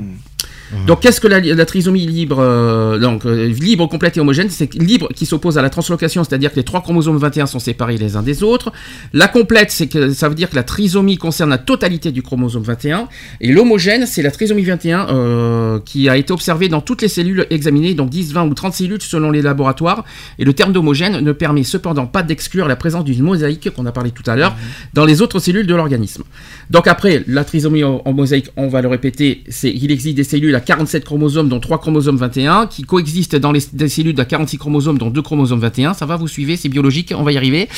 Donc, 0.86 1.00
qu'est-ce 1.00 1.20
que 1.20 1.28
la, 1.28 1.40
la 1.40 1.66
trisomie 1.66 2.06
libre 2.06 2.38
euh, 2.40 2.98
Donc, 2.98 3.26
euh, 3.26 3.46
libre, 3.46 3.86
complète 3.86 4.16
et 4.16 4.20
homogène, 4.20 4.48
c'est 4.50 4.72
libre 4.74 5.08
qui 5.14 5.26
s'oppose 5.26 5.58
à 5.58 5.62
la 5.62 5.70
translocation, 5.70 6.24
c'est-à-dire 6.24 6.50
que 6.50 6.56
les 6.56 6.64
trois 6.64 6.82
chromosomes 6.82 7.18
21 7.18 7.46
sont 7.46 7.58
séparés 7.58 7.98
les 7.98 8.16
uns 8.16 8.22
des 8.22 8.42
autres. 8.42 8.72
La 9.12 9.28
complète, 9.28 9.70
c'est 9.70 9.86
que 9.86 10.12
ça 10.12 10.28
veut 10.28 10.34
dire 10.34 10.50
que 10.50 10.56
la 10.56 10.62
trisomie 10.62 11.18
concerne 11.18 11.50
la 11.50 11.58
totalité 11.58 12.10
du 12.10 12.22
chromosome 12.22 12.62
21. 12.62 13.08
Et 13.40 13.52
l'homogène, 13.52 14.06
c'est 14.06 14.22
la 14.22 14.30
trisomie 14.30 14.62
21 14.62 15.08
euh, 15.08 15.78
qui 15.84 16.08
a 16.08 16.16
été 16.16 16.32
observée 16.32 16.68
dans 16.68 16.80
toutes 16.80 17.02
les 17.02 17.08
cellules 17.08 17.46
examinées, 17.50 17.94
donc 17.94 18.10
10, 18.10 18.32
20 18.32 18.44
ou 18.44 18.54
30 18.54 18.74
cellules 18.74 19.02
selon 19.02 19.30
les 19.30 19.42
laboratoires. 19.42 20.04
Et 20.38 20.44
le 20.44 20.52
terme 20.52 20.72
d'homogène 20.72 21.20
ne 21.20 21.32
permet 21.32 21.64
cependant 21.64 22.06
pas 22.06 22.22
d'exclure 22.22 22.66
la 22.66 22.76
présence 22.76 23.04
d'une 23.04 23.22
mosaïque 23.22 23.70
qu'on 23.70 23.86
a 23.86 23.92
parlé 23.92 24.10
tout 24.10 24.28
à 24.28 24.36
l'heure 24.36 24.56
dans 24.94 25.04
les 25.04 25.20
autres 25.20 25.38
cellules 25.38 25.66
de 25.66 25.74
l'organisme. 25.74 26.22
Donc 26.70 26.86
après, 26.86 27.24
la 27.26 27.44
trisomie 27.44 27.84
en, 27.84 28.00
en 28.04 28.12
mosaïque, 28.12 28.48
on 28.56 28.68
va 28.68 28.80
le 28.80 28.88
répéter, 28.88 29.44
c'est 29.48 29.70
il 29.70 29.90
existe 29.90 30.16
des 30.16 30.24
cellules 30.24 30.54
à 30.54 30.60
47 30.62 31.04
chromosomes, 31.04 31.48
dont 31.48 31.60
3 31.60 31.78
chromosomes 31.78 32.16
21, 32.16 32.66
qui 32.66 32.82
coexistent 32.82 33.36
dans 33.36 33.52
les, 33.52 33.60
des 33.72 33.88
cellules 33.88 34.18
à 34.20 34.24
46 34.24 34.56
chromosomes, 34.58 34.96
dont 34.98 35.10
2 35.10 35.20
chromosomes 35.22 35.60
21. 35.60 35.92
Ça 35.94 36.06
va, 36.06 36.16
vous 36.16 36.28
suivez, 36.28 36.56
c'est 36.56 36.68
biologique, 36.70 37.12
on 37.16 37.22
va 37.22 37.32
y 37.32 37.36
arriver. 37.36 37.68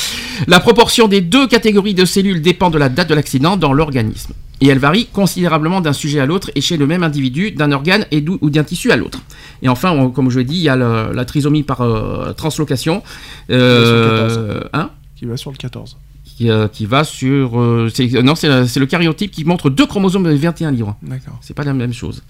La 0.47 0.61
proportion 0.61 1.09
des 1.09 1.21
deux 1.21 1.47
catégories 1.49 1.95
de 1.95 2.05
cellules 2.05 2.41
dépend 2.43 2.71
de 2.71 2.79
la 2.79 2.89
date 2.89 3.09
de 3.09 3.15
l'accident 3.15 3.57
dans 3.57 3.73
l'organisme. 3.73 4.33
Et 4.61 4.69
elle 4.69 4.79
varie 4.79 5.07
considérablement 5.13 5.81
d'un 5.81 5.93
sujet 5.93 6.21
à 6.21 6.27
l'autre 6.27 6.51
et 6.55 6.61
chez 6.61 6.77
le 6.77 6.87
même 6.87 7.03
individu, 7.03 7.51
d'un 7.51 7.73
organe 7.73 8.07
et 8.13 8.25
ou 8.41 8.51
d'un 8.51 8.63
tissu 8.65 8.93
à 8.93 8.97
l'autre. 8.97 9.19
Et 9.63 9.69
enfin, 9.69 9.91
on- 9.91 10.11
comme 10.11 10.31
je 10.31 10.39
l'ai 10.39 10.45
dit, 10.45 10.55
il 10.57 10.63
y 10.63 10.69
a 10.69 10.77
le- 10.77 11.13
la 11.13 11.25
trisomie 11.25 11.65
par 11.65 11.81
euh, 11.81 12.33
translocation. 12.33 13.03
Euh, 13.51 14.61
hein? 14.73 14.91
Qui 15.17 15.25
va 15.27 15.37
sur 15.37 15.51
le 15.51 15.57
14 15.57 15.97
qui, 16.37 16.51
euh, 16.51 16.69
qui 16.69 16.87
va 16.87 17.05
sur. 17.05 17.61
euh, 17.61 17.89
c'est- 17.93 18.23
non, 18.23 18.35
c'est 18.35 18.49
le 18.79 18.87
karyotype 18.87 19.31
qui 19.31 19.45
montre 19.45 19.71
deux 19.71 19.87
chromosomes 19.87 20.29
21 20.35 20.71
livres. 20.73 20.97
D'accord. 21.03 21.39
C'est 21.41 21.55
pas 21.55 21.65
la 21.65 21.75
même 21.75 21.93
chose. 21.93 22.23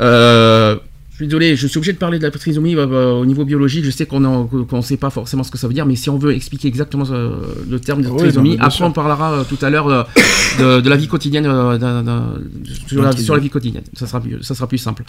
Euh, 0.00 0.76
je 1.12 1.16
suis 1.16 1.26
désolé, 1.26 1.56
je 1.56 1.66
suis 1.66 1.76
obligé 1.78 1.92
de 1.92 1.98
parler 1.98 2.18
de 2.18 2.22
la 2.24 2.30
trisomie 2.30 2.74
euh, 2.74 2.86
euh, 2.86 3.12
au 3.12 3.26
niveau 3.26 3.44
biologique. 3.44 3.84
Je 3.84 3.90
sais 3.90 4.06
qu'on 4.06 4.18
ne 4.20 4.80
sait 4.82 4.96
pas 4.96 5.10
forcément 5.10 5.42
ce 5.44 5.50
que 5.50 5.58
ça 5.58 5.68
veut 5.68 5.74
dire, 5.74 5.84
mais 5.86 5.94
si 5.94 6.08
on 6.10 6.16
veut 6.18 6.34
expliquer 6.34 6.68
exactement 6.68 7.04
euh, 7.10 7.36
le 7.68 7.78
terme 7.78 8.02
de 8.02 8.08
Oui, 8.08 8.16
trisomie, 8.18 8.56
non, 8.56 8.64
après 8.64 8.84
on 8.84 8.92
parlera 8.92 9.32
euh, 9.32 9.44
tout 9.44 9.58
à 9.60 9.68
l'heure 9.70 9.88
euh, 9.88 10.02
de, 10.58 10.80
de 10.80 10.88
la 10.88 10.96
vie 10.96 11.08
quotidienne, 11.08 11.46
euh, 11.46 11.78
sur, 12.88 13.02
la, 13.02 13.10
trisomie. 13.10 13.24
sur 13.24 13.34
la 13.34 13.40
vie 13.40 13.50
quotidienne. 13.50 13.84
Ça 13.94 14.06
sera, 14.06 14.22
ça 14.40 14.54
sera 14.54 14.66
plus 14.66 14.78
simple. 14.78 15.04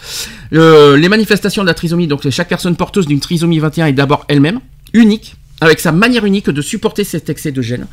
Euh, 0.52 0.96
les 0.98 1.08
manifestations 1.08 1.62
de 1.62 1.66
la 1.68 1.74
trisomie, 1.74 2.06
donc 2.06 2.28
chaque 2.28 2.48
personne 2.48 2.76
porteuse 2.76 3.06
d'une 3.06 3.20
trisomie 3.20 3.58
21 3.58 3.86
est 3.86 3.92
d'abord 3.94 4.24
elle-même, 4.28 4.60
unique, 4.92 5.36
avec 5.60 5.80
sa 5.80 5.92
manière 5.92 6.24
unique 6.26 6.50
de 6.50 6.62
supporter 6.62 7.04
cet 7.04 7.30
excès 7.30 7.52
de 7.52 7.62
gènes. 7.62 7.86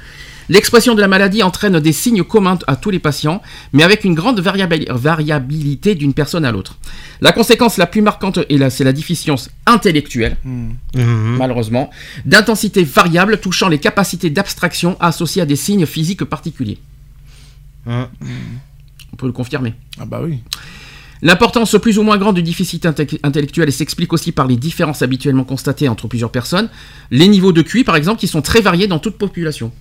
L'expression 0.50 0.96
de 0.96 1.02
la 1.02 1.08
maladie 1.08 1.44
entraîne 1.44 1.80
des 1.80 1.94
signes 1.94 2.24
communs 2.24 2.58
à 2.68 2.76
tous 2.76 2.90
les 2.90 3.00
patients, 3.00 3.42
mais 3.72 3.84
avec 3.84 4.04
une 4.04 4.16
grande 4.16 4.42
variabili- 4.42 4.92
variabilité 4.92 5.96
d'une 5.96 6.14
personne 6.14 6.44
à 6.44 6.52
l'autre. 6.52 6.78
La 7.22 7.32
conséquence 7.32 7.78
la 7.78 7.86
plus 7.86 8.02
marquante 8.02 8.40
est 8.50 8.58
la- 8.58 8.70
c'est 8.70 8.84
la 8.84 8.92
déficience 8.92 9.50
intellectuelle, 9.66 10.36
Mhm. 10.44 11.38
malheureusement, 11.38 11.90
d'intensité 12.26 12.84
variable 12.84 13.40
touchant 13.40 13.70
les 13.70 13.78
capacités 13.80 14.30
d'abstraction 14.30 14.98
associées 15.00 15.44
à 15.44 15.46
des 15.46 15.56
signes 15.56 15.86
physiques 15.86 16.26
particuliers. 16.26 16.80
Mhm. 17.86 18.08
On 19.14 19.16
peut 19.16 19.28
le 19.28 19.34
confirmer. 19.34 19.74
Ah 20.00 20.06
bah 20.06 20.22
oui. 20.24 20.40
L'importance 21.24 21.76
plus 21.80 22.00
ou 22.00 22.04
moins 22.04 22.18
grande 22.18 22.36
du 22.36 22.44
déficit 22.44 22.86
inte- 22.86 23.20
intellectuel 23.24 23.72
s'explique 23.72 24.12
aussi 24.14 24.32
par 24.32 24.48
les 24.48 24.56
différences 24.58 25.02
habituellement 25.04 25.44
constatées 25.44 25.88
entre 25.88 26.08
plusieurs 26.08 26.32
personnes. 26.32 26.70
Les 27.12 27.28
niveaux 27.28 27.52
de 27.52 27.62
QI, 27.62 27.84
par 27.84 27.96
exemple, 27.96 28.20
qui 28.20 28.28
sont 28.28 28.42
très 28.42 28.62
variés 28.62 28.88
dans 28.88 29.00
toute 29.00 29.18
population. 29.18 29.72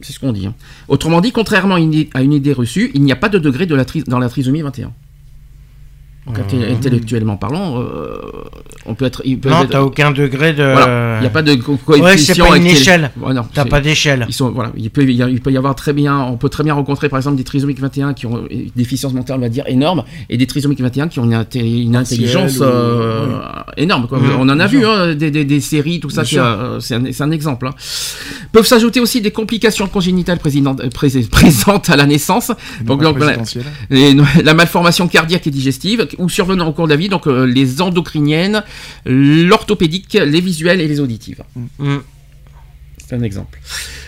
C'est 0.00 0.12
ce 0.12 0.18
qu'on 0.20 0.32
dit. 0.32 0.46
hein. 0.46 0.54
Autrement 0.88 1.20
dit, 1.20 1.30
contrairement 1.32 1.76
à 1.76 1.78
une, 1.80 1.92
idée- 2.32 2.52
reçue, 2.52 2.90
il 2.94 3.02
n'y 3.02 3.12
a 3.12 3.16
pas 3.16 3.28
de 3.28 3.38
degré 3.38 3.66
de 3.66 3.74
la 3.74 3.84
dans 4.06 4.18
la 4.18 4.28
trisomie 4.28 4.62
21. 4.62 4.92
Donc, 6.26 6.38
inté- 6.38 6.72
intellectuellement 6.72 7.36
parlant, 7.36 7.80
euh, 7.82 8.16
on 8.86 8.94
peut 8.94 9.04
être. 9.04 9.20
il 9.26 9.38
peut 9.38 9.50
Non, 9.50 9.62
être- 9.64 9.70
t'as 9.70 9.82
aucun 9.82 10.10
degré 10.10 10.54
de. 10.54 10.62
Voilà, 10.62 11.18
il 11.18 11.20
n'y 11.20 11.26
a 11.26 11.30
pas 11.30 11.42
de 11.42 11.54
co- 11.56 11.72
Ouais, 11.86 11.98
coefficient. 12.00 12.34
c'est 12.34 12.40
pas 12.48 12.56
une 12.56 12.66
échelle. 12.66 13.10
Ouais, 13.20 13.34
T'as 13.52 13.66
pas 13.66 13.82
d'échelle. 13.82 14.24
ils 14.26 14.32
sont, 14.32 14.50
voilà, 14.50 14.72
il 14.74 14.88
peut, 14.90 15.02
il 15.02 15.10
y 15.12 15.22
a- 15.22 15.28
il 15.28 15.42
peut 15.42 15.52
y 15.52 15.58
avoir 15.58 15.74
très 15.74 15.92
bien, 15.92 16.18
on 16.20 16.38
peut 16.38 16.48
très 16.48 16.64
bien 16.64 16.72
rencontrer 16.72 17.10
par 17.10 17.18
exemple 17.18 17.36
des 17.36 17.44
trisomiques 17.44 17.78
21 17.78 18.14
qui 18.14 18.24
ont 18.24 18.44
une 18.48 18.70
déficience 18.74 19.12
mentale, 19.12 19.36
on 19.36 19.42
va 19.42 19.50
dire, 19.50 19.64
énorme, 19.66 20.04
et 20.30 20.38
des 20.38 20.46
trisomiques 20.46 20.80
21 20.80 21.08
qui 21.08 21.18
ont 21.18 21.24
une, 21.24 21.34
inté- 21.34 21.58
une 21.82 21.92
Partielle 21.92 22.20
intelligence 22.20 22.56
ou- 22.58 22.62
euh, 22.64 23.26
énorme. 23.76 24.06
quoi. 24.08 24.18
Mmh, 24.18 24.30
on 24.38 24.48
en 24.48 24.60
a 24.60 24.66
vu 24.66 24.86
hein, 24.86 25.14
des, 25.14 25.30
des- 25.30 25.44
des 25.44 25.60
séries, 25.60 26.00
tout 26.00 26.08
ça, 26.08 26.22
euh, 26.22 26.80
c'est 26.80 26.94
un, 27.22 27.30
exemple. 27.32 27.66
hein. 27.66 27.74
Peuvent 28.50 28.66
s'ajouter 28.66 28.98
aussi 29.00 29.20
des 29.20 29.30
complications 29.30 29.88
congénitales 29.88 30.38
présentes 30.38 31.90
à 31.90 31.96
la 31.96 32.06
naissance, 32.06 32.50
donc, 32.82 33.02
donc, 33.02 33.18
et 33.90 34.14
la 34.42 34.54
malformation 34.54 35.06
cardiaque 35.08 35.46
et 35.46 35.50
digestive, 35.50 36.06
ou 36.18 36.28
survenant 36.28 36.68
au 36.68 36.72
cours 36.72 36.86
de 36.86 36.90
la 36.90 36.96
vie, 36.96 37.08
donc 37.08 37.26
euh, 37.26 37.44
les 37.44 37.80
endocriniennes, 37.80 38.62
l'orthopédique, 39.04 40.14
les 40.14 40.40
visuelles 40.40 40.80
et 40.80 40.88
les 40.88 41.00
auditives. 41.00 41.42
Mhm. 41.78 42.02
C'est 43.06 43.16
un 43.16 43.22
exemple. 43.22 43.60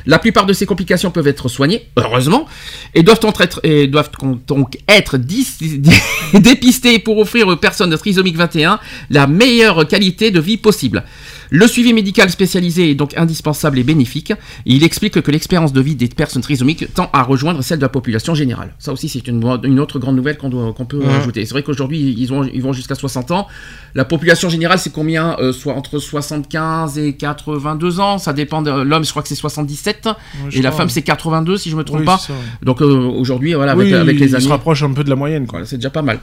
La 0.07 0.18
plupart 0.18 0.46
de 0.46 0.54
ces 0.54 0.64
complications 0.64 1.11
peuvent 1.11 1.26
être 1.26 1.48
soignées, 1.48 1.86
heureusement, 1.96 2.46
et 2.94 3.02
doivent, 3.02 3.20
donc 3.20 3.38
être, 3.40 3.61
et 3.62 3.88
doivent 3.88 4.11
donc 4.46 4.78
être 4.88 5.18
dépistées 6.34 6.98
pour 6.98 7.18
offrir 7.18 7.46
aux 7.48 7.57
personnes 7.57 7.90
de 7.90 7.96
trisomique 7.96 8.36
21 8.36 8.80
la 9.11 9.26
meilleure 9.26 9.86
qualité 9.86 10.30
de 10.30 10.40
vie 10.40 10.57
possible. 10.57 11.04
Le 11.51 11.66
suivi 11.66 11.92
médical 11.92 12.30
spécialisé 12.30 12.90
est 12.90 12.94
donc 12.94 13.16
indispensable 13.16 13.78
et 13.78 13.84
bénéfique. 13.84 14.30
Et 14.30 14.34
il 14.74 14.82
explique 14.84 15.20
que 15.20 15.30
l'expérience 15.30 15.72
de 15.72 15.80
vie 15.80 15.94
des 15.94 16.09
personnes 16.09 16.42
trisomiques 16.42 16.92
tend 16.94 17.11
à 17.12 17.22
rejoindre 17.22 17.62
celle 17.62 17.78
de 17.78 17.82
la 17.82 17.88
population 17.88 18.34
générale. 18.34 18.74
Ça 18.78 18.92
aussi, 18.92 19.09
c'est 19.09 19.26
une, 19.28 19.42
une 19.64 19.80
autre 19.80 19.99
grande 19.99 20.16
nouvelle 20.16 20.36
qu'on 20.38 20.51
peut 20.84 21.03
ajouter. 21.07 21.44
C'est 21.44 21.53
vrai 21.53 21.62
qu'aujourd'hui, 21.62 22.14
ils, 22.18 22.32
ont- 22.32 22.44
ils 22.44 22.62
vont 22.62 22.72
jusqu'à 22.72 22.94
60 22.94 23.30
ans. 23.30 23.47
La 23.94 24.05
population 24.05 24.49
générale, 24.49 24.78
c'est 24.78 24.92
combien 24.92 25.36
Euh, 25.38 25.53
Soit 25.53 25.74
entre 25.74 25.99
75 25.99 26.99
et 26.99 27.14
82 27.14 28.01
ans? 28.01 28.18
Ça 28.18 28.32
dépend 28.32 28.62
de 28.62 28.70
l'homme, 28.70 29.05
je 29.05 29.11
crois 29.11 29.22
que 29.22 29.28
c'est 29.28 29.34
77. 29.34 30.07
Ouais, 30.07 30.12
et 30.53 30.62
la 30.62 30.70
femme, 30.72 30.88
c'est 30.88 31.03
82, 31.03 31.57
si 31.57 31.70
je 31.70 31.76
me 31.76 31.84
trompe 31.84 32.01
Oui, 32.01 32.05
pas. 32.07 32.20
Donc 32.62 32.82
euh, 32.82 32.86
aujourd'hui, 32.86 33.55
voilà, 33.55 33.72
avec, 33.72 33.86
Oui, 33.86 33.94
avec 33.94 34.18
les 34.18 34.34
années. 34.34 34.44
se 34.44 34.49
rapproche 34.49 34.82
un 34.82 34.92
peu 34.92 35.05
de 35.05 35.11
la 35.11 35.16
moyenne. 35.16 35.47
Voilà, 35.49 35.64
c'est 35.66 35.76
déjà 35.76 35.90
pas 35.90 36.03
mal. 36.03 36.18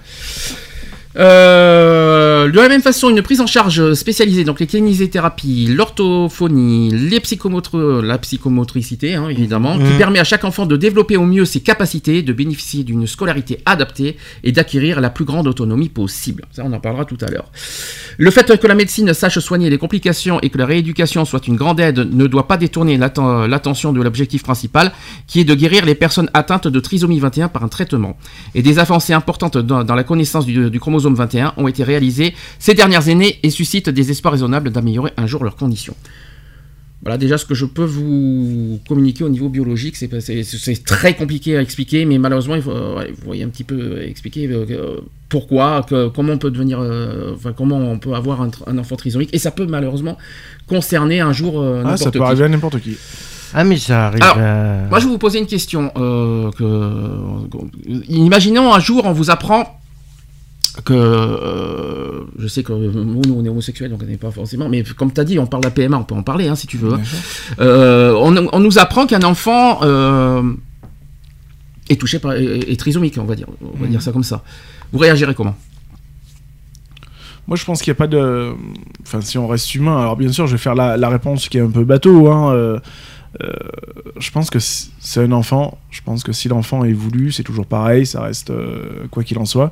Euh, 1.16 2.50
de 2.50 2.56
la 2.56 2.70
même 2.70 2.82
façon, 2.82 3.10
une 3.10 3.22
prise 3.22 3.42
en 3.42 3.48
charge 3.48 3.94
spécialisée, 3.94 4.44
donc 4.44 4.60
les 4.60 4.68
kinésithérapies, 4.68 5.68
l'orthophonie, 5.68 6.92
les 6.92 7.22
la 8.04 8.18
psychomotricité, 8.18 9.16
hein, 9.16 9.28
évidemment, 9.30 9.78
qui 9.78 9.84
Mhm. 9.84 9.98
permet 9.98 10.20
à 10.20 10.24
chaque 10.24 10.44
enfant 10.44 10.66
de 10.66 10.76
développer 10.78 11.18
au 11.18 11.26
mieux 11.26 11.46
ses 11.46 11.62
capacités, 11.62 12.22
de 12.22 12.34
bénéficier 12.34 12.84
d'une 12.84 13.08
scolarité 13.08 13.60
adaptée 13.66 14.18
et 14.44 14.52
d'acquérir 14.52 15.02
la 15.02 15.10
plus 15.10 15.26
grande 15.26 15.48
autonomie 15.48 15.90
possible. 15.90 16.46
Ça, 16.52 16.64
on 16.66 16.74
en 16.74 16.80
parlera 16.80 17.06
tout 17.06 17.18
à 17.22 17.30
l'heure. 17.32 17.52
Le 18.18 18.30
fait 18.32 18.58
que 18.60 18.68
la 18.68 18.76
médecine 18.76 19.14
sache 19.14 19.40
soigner 19.40 19.70
les 19.70 19.78
complications 19.78 20.40
et 20.42 20.50
que 20.50 20.58
la 20.58 20.66
rééducation 20.66 21.26
soit 21.26 21.48
une 21.48 21.56
grande 21.56 21.80
aide 21.80 22.00
ne 22.14 22.28
doit 22.28 22.48
pas 22.48 22.58
détourner 22.58 22.98
l'atten- 22.98 23.48
l'attention 23.48 23.94
de 23.94 24.02
l'objectif 24.02 24.44
principal, 24.44 24.92
qui 25.28 25.40
est 25.40 25.44
de 25.46 25.56
guérir 25.56 25.86
les 25.86 25.96
personnes 25.96 26.30
atteintes 26.34 26.68
de 26.68 26.80
trisomie 26.80 27.20
21 27.20 27.48
par 27.48 27.64
un 27.64 27.68
traitement. 27.68 28.18
Et 28.56 28.62
des 28.62 28.80
avancées 28.80 29.14
importantes 29.14 29.58
dans, 29.58 29.84
dans 29.84 29.96
la 29.96 30.04
connaissance 30.04 30.46
du, 30.46 30.70
du 30.70 30.80
chromosome 30.80 31.03
21 31.12 31.54
ont 31.58 31.68
été 31.68 31.84
réalisées 31.84 32.34
ces 32.60 32.74
dernières 32.74 33.10
années 33.10 33.40
et 33.44 33.50
suscitent 33.50 33.90
des 33.90 34.12
espoirs 34.12 34.32
raisonnables 34.34 34.70
d'améliorer 34.72 35.12
un 35.18 35.28
jour 35.28 35.44
leurs 35.44 35.56
conditions. 35.58 35.96
Voilà 37.02 37.18
déjà 37.18 37.38
ce 37.38 37.46
que 37.46 37.54
je 37.54 37.66
peux 37.66 37.84
vous 37.84 38.80
communiquer 38.88 39.26
au 39.26 39.30
niveau 39.30 39.50
biologique. 39.50 39.98
C'est 39.98 40.10
c'est- 40.22 40.44
c'est 40.44 40.86
très 40.86 41.16
compliqué 41.16 41.58
à 41.58 41.62
expliquer, 41.62 42.06
mais 42.06 42.18
malheureusement, 42.18 42.56
il 42.56 42.62
faut, 42.62 42.72
ouais, 42.72 43.12
vous 43.12 43.26
voyez 43.26 43.44
un 43.44 43.50
petit 43.50 43.66
peu 43.66 44.02
expliquer 44.04 44.48
euh, 44.48 44.66
euh, 44.70 45.02
pourquoi, 45.28 45.86
que- 45.90 46.08
comment 46.08 46.32
on 46.34 46.38
peut 46.38 46.50
devenir, 46.50 46.80
euh, 46.80 47.34
enfin 47.36 47.52
comment 47.52 47.78
on 47.78 48.00
peut 48.00 48.14
avoir 48.14 48.42
un, 48.42 48.78
enfant 48.78 48.96
trisomique, 48.96 49.32
et 49.34 49.38
ça 49.38 49.52
peut 49.52 49.66
malheureusement 49.66 50.18
concerner 50.66 51.20
un 51.20 51.34
jour 51.34 51.62
euh, 51.62 51.84
Ah, 51.86 51.98
ça 51.98 52.06
n'importe 52.06 52.14
peut 52.14 52.20
qui. 52.20 52.26
arriver 52.26 52.44
à 52.46 52.50
n'importe 52.50 52.80
qui. 52.80 52.96
Ah, 53.54 53.66
mais 53.66 53.76
ça 53.78 54.08
arrive. 54.08 54.24
Alors, 54.24 54.38
à- 54.38 54.88
Moi, 54.90 55.00
je 55.00 55.06
vais 55.06 55.12
vous 55.12 55.18
poser 55.18 55.40
une 55.40 55.46
question. 55.46 55.92
euh, 55.98 56.52
que, 56.52 56.64
imaginons 58.08 58.74
un 58.74 58.80
jour, 58.80 59.02
on 59.06 59.12
vous 59.12 59.30
apprend 59.30 59.80
que 60.82 60.94
euh, 60.94 62.22
je 62.40 62.48
sais 62.48 62.64
que 62.64 62.74
nous, 62.74 63.04
nous, 63.22 63.34
on 63.36 63.46
est 63.46 63.50
homosexuels, 63.50 63.92
donc 63.92 64.02
on 64.04 64.08
n'est 64.08 64.18
pas 64.18 64.32
forcément. 64.32 64.70
Mais 64.70 64.84
comme 64.84 65.12
tu 65.14 65.22
as 65.22 65.24
dit, 65.24 65.38
on 65.40 65.46
parle 65.46 65.64
de 65.64 65.68
la 65.68 65.72
PMA, 65.72 65.98
on 65.98 66.04
peut 66.04 66.16
en 66.16 66.24
parler 66.24 66.48
hein, 66.48 66.56
si 66.56 66.68
tu 66.68 66.78
veux. 66.78 66.94
Euh, 67.60 68.14
on, 68.18 68.36
on 68.52 68.60
nous 68.60 68.80
apprend 68.80 69.06
qu'un 69.06 69.22
enfant 69.24 69.80
euh, 69.84 70.42
est 71.90 72.00
touché 72.00 72.18
par 72.20 72.34
est, 72.34 72.72
est 72.72 72.80
trisomique, 72.80 73.18
on 73.20 73.26
va 73.26 73.36
dire, 73.36 73.48
on 73.62 73.78
va 73.78 73.86
Mhm. 73.86 73.92
dire 73.92 74.02
ça 74.02 74.12
comme 74.12 74.24
ça. 74.24 74.44
Vous 74.92 75.00
réagirez 75.00 75.36
comment? 75.36 75.56
Moi, 77.48 77.58
je 77.58 77.66
pense 77.66 77.82
qu'il 77.82 77.92
n'y 77.92 77.98
a 77.98 78.00
pas 78.00 78.08
de. 78.08 78.54
Enfin, 79.02 79.20
si 79.22 79.38
on 79.38 79.48
reste 79.48 79.76
humain, 79.76 80.00
alors 80.00 80.16
bien 80.16 80.32
sûr, 80.32 80.48
je 80.48 80.54
vais 80.54 80.58
faire 80.58 80.76
la, 80.76 80.96
la 80.98 81.10
réponse 81.10 81.50
qui 81.50 81.58
est 81.58 81.62
un 81.62 81.70
peu 81.70 81.84
bateau. 81.84 82.32
Hein. 82.32 82.54
euh, 82.54 82.80
euh, 83.44 83.52
je 84.18 84.32
pense 84.32 84.50
que 84.50 84.60
c'est 84.60 85.20
un 85.22 85.32
enfant. 85.34 85.78
Je 85.90 86.02
pense 86.06 86.24
que 86.24 86.32
si 86.32 86.48
l'enfant 86.48 86.84
est 86.86 86.94
voulu, 86.94 87.32
c'est 87.32 87.44
toujours 87.44 87.66
pareil. 87.66 88.06
Ça 88.06 88.22
reste 88.22 88.52
euh, 88.52 89.08
quoi 89.12 89.24
qu'il 89.24 89.38
en 89.40 89.46
soit. 89.46 89.72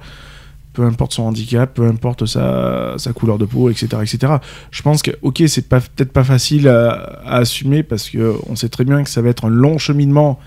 Peu 0.74 0.84
importe 0.84 1.12
son 1.14 1.24
handicap, 1.24 1.74
peu 1.74 1.86
importe 1.86 2.26
sa, 2.26 2.94
sa 2.98 3.12
couleur 3.12 3.38
de 3.38 3.44
peau, 3.46 3.70
etc., 3.70 3.88
etc. 4.04 4.34
Je 4.72 4.82
pense 4.82 5.02
que, 5.02 5.12
ok, 5.22 5.44
c'est 5.48 5.68
pas 5.68 5.82
peut-être 5.82 6.14
pas 6.14 6.24
facile 6.24 6.70
à, 6.70 6.92
à 7.26 7.38
assumer 7.40 7.84
parce 7.84 8.10
que 8.10 8.36
on 8.48 8.56
sait 8.56 8.70
très 8.70 8.86
bien 8.86 9.04
que 9.04 9.10
ça 9.10 9.22
va 9.22 9.30
être 9.30 9.44
un 9.46 9.50
long 9.50 9.78
cheminement 9.78 10.40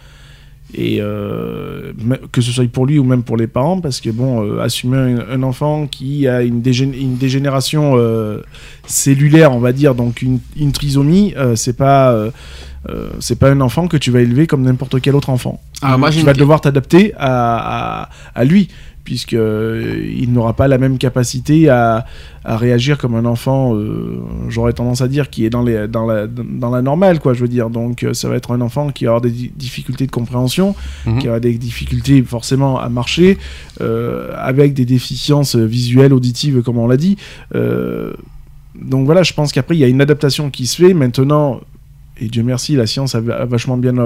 et 0.77 0.97
euh, 1.01 1.93
que 2.33 2.41
ce 2.41 2.51
soit 2.51 2.67
pour 2.69 2.87
lui 2.87 2.99
ou 2.99 3.05
même 3.05 3.23
pour 3.23 3.37
les 3.37 3.47
parents, 3.47 3.81
parce 3.81 4.01
que 4.01 4.09
bon, 4.11 4.43
euh, 4.43 4.61
assumer 4.63 4.97
un, 4.97 5.19
un 5.31 5.43
enfant 5.43 5.87
qui 5.87 6.27
a 6.27 6.41
une, 6.41 6.63
dégén- 6.63 6.99
une 6.99 7.17
dégénération 7.17 7.93
euh, 7.97 8.41
cellulaire, 8.87 9.53
on 9.53 9.61
va 9.61 9.73
dire, 9.73 9.95
donc 9.95 10.23
une, 10.23 10.41
une 10.57 10.73
trisomie, 10.73 11.35
c'est 11.55 11.77
pas 11.77 12.17
c'est 13.21 13.39
pas 13.39 13.51
un 13.51 13.61
enfant 13.63 13.89
que 13.89 13.97
tu 13.97 14.11
vas 14.11 14.21
élever 14.21 14.47
comme 14.47 14.63
n'importe 14.63 15.01
quel 15.01 15.15
autre 15.15 15.31
enfant. 15.31 15.59
Ah, 15.81 15.97
moi, 15.97 16.11
tu 16.11 16.21
vas 16.21 16.33
devoir 16.35 16.61
t'adapter 16.61 17.15
à, 17.17 18.03
à, 18.03 18.09
à 18.35 18.45
lui, 18.45 18.69
puisque 19.05 19.35
euh, 19.35 20.03
il 20.17 20.33
n'aura 20.33 20.55
pas 20.55 20.67
la 20.67 20.79
même 20.79 20.97
capacité 20.99 21.69
à, 21.69 22.07
à 22.45 22.57
réagir 22.57 22.97
comme 22.99 23.15
un 23.15 23.27
enfant. 23.27 23.75
euh, 23.75 24.19
J'aurais 24.49 24.73
tendance 24.73 25.03
à 25.03 25.09
dire 25.09 25.29
qui 25.31 25.45
est 25.45 25.51
dans 25.51 25.63
les 25.63 25.87
dans 25.89 26.07
la 26.07 26.27
dans 26.27 26.71
la 26.71 26.81
normale, 26.83 27.21
quoi. 27.21 27.35
Je 27.35 27.41
veux 27.43 27.49
dire, 27.49 27.69
donc 27.71 28.03
euh, 28.03 28.15
ça 28.15 28.29
va 28.29 28.37
être 28.37 28.53
un 28.53 28.61
enfant 28.63 28.91
qui 28.91 29.07
aura 29.07 29.21
des 29.21 29.31
di- 29.31 29.53
difficultés 29.55 30.07
de 30.07 30.11
compréhension, 30.11 30.75
Mhm. 31.07 31.19
qui 31.19 31.29
aura 31.29 31.41
des 31.41 31.53
difficultés 31.59 32.23
forcément 32.23 32.79
à 32.81 32.89
marcher, 32.89 33.39
euh, 33.83 34.33
avec 34.37 34.73
des 34.75 34.85
déficiences 34.87 35.55
visuelles, 35.57 36.13
auditives, 36.15 36.63
comme 36.63 36.79
on 36.79 36.89
l'a 36.89 36.97
dit. 36.97 37.17
Euh, 37.55 38.13
donc 38.81 39.05
voilà, 39.07 39.23
je 39.23 39.33
pense 39.35 39.53
qu'après 39.53 39.77
il 39.77 39.81
y 39.81 39.85
a 39.85 39.89
une 39.89 40.01
adaptation 40.01 40.51
qui 40.51 40.67
se 40.67 40.77
fait. 40.83 40.95
Maintenant, 40.95 41.61
et 42.21 42.29
Dieu 42.29 42.43
merci, 42.43 42.75
la 42.75 42.87
science 42.87 43.15
a, 43.15 43.21
vachement 43.21 43.77
bien 43.77 43.97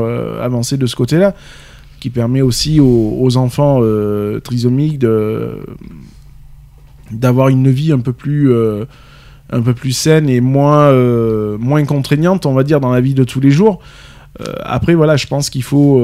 avancé 0.42 0.76
de 0.76 0.86
ce 0.86 0.96
côté-là, 0.96 1.34
qui 1.98 2.10
permet 2.10 2.42
aussi 2.42 2.80
aux, 2.80 3.36
enfants 3.36 3.80
euh, 3.82 4.40
trisomiques 4.40 4.98
de 4.98 5.58
d'avoir 7.10 7.48
une 7.48 7.70
vie 7.70 7.92
un 7.92 8.00
peu 8.00 8.12
plus 8.12 8.52
euh, 8.52 8.84
un 9.50 9.62
peu 9.62 9.72
plus 9.72 9.92
saine 9.92 10.28
et 10.28 10.40
moins 10.40 10.90
euh, 10.90 11.56
moins 11.58 11.84
contraignante, 11.84 12.46
on 12.46 12.52
va 12.52 12.64
dire, 12.64 12.80
dans 12.80 12.92
la 12.92 13.00
vie 13.00 13.14
de 13.14 13.24
tous 13.24 13.40
les 13.40 13.50
jours. 13.50 13.80
Après, 14.60 14.94
voilà, 14.94 15.16
je 15.16 15.26
pense 15.26 15.50
qu'il 15.50 15.64
faut, 15.64 16.00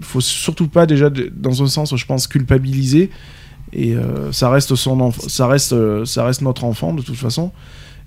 faut 0.00 0.20
surtout 0.22 0.66
pas 0.66 0.86
déjà, 0.86 1.10
dans 1.10 1.62
un 1.62 1.66
sens, 1.66 1.94
je 1.94 2.06
pense, 2.06 2.26
culpabiliser. 2.26 3.10
Et 3.74 3.94
ça 4.30 4.48
reste 4.48 4.74
son 4.74 5.10
ça 5.12 5.46
reste, 5.46 5.74
ça 6.06 6.24
reste 6.24 6.40
notre 6.40 6.64
enfant 6.64 6.94
de 6.94 7.02
toute 7.02 7.16
façon. 7.16 7.52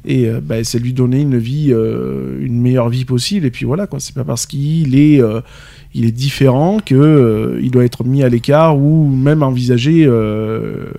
Et 0.05 0.28
bah, 0.41 0.63
c'est 0.63 0.80
lui 0.80 0.93
donner 0.93 1.22
une 1.22 1.38
vie, 1.38 1.70
une 1.70 2.59
meilleure 2.59 2.89
vie 2.89 3.05
possible. 3.05 3.45
Et 3.45 3.51
puis 3.51 3.65
voilà, 3.65 3.86
quoi. 3.86 3.99
C'est 3.99 4.15
pas 4.15 4.24
parce 4.24 4.47
qu'il 4.47 4.97
est, 4.97 5.22
il 5.97 6.05
est 6.05 6.11
différent 6.11 6.77
que 6.85 6.93
euh, 6.95 7.59
il 7.61 7.71
doit 7.71 7.83
être 7.83 8.03
mis 8.03 8.21
à 8.23 8.29
l'écart 8.29 8.77
ou 8.77 9.07
même 9.09 9.41
envisager 9.41 10.05
euh, 10.05 10.91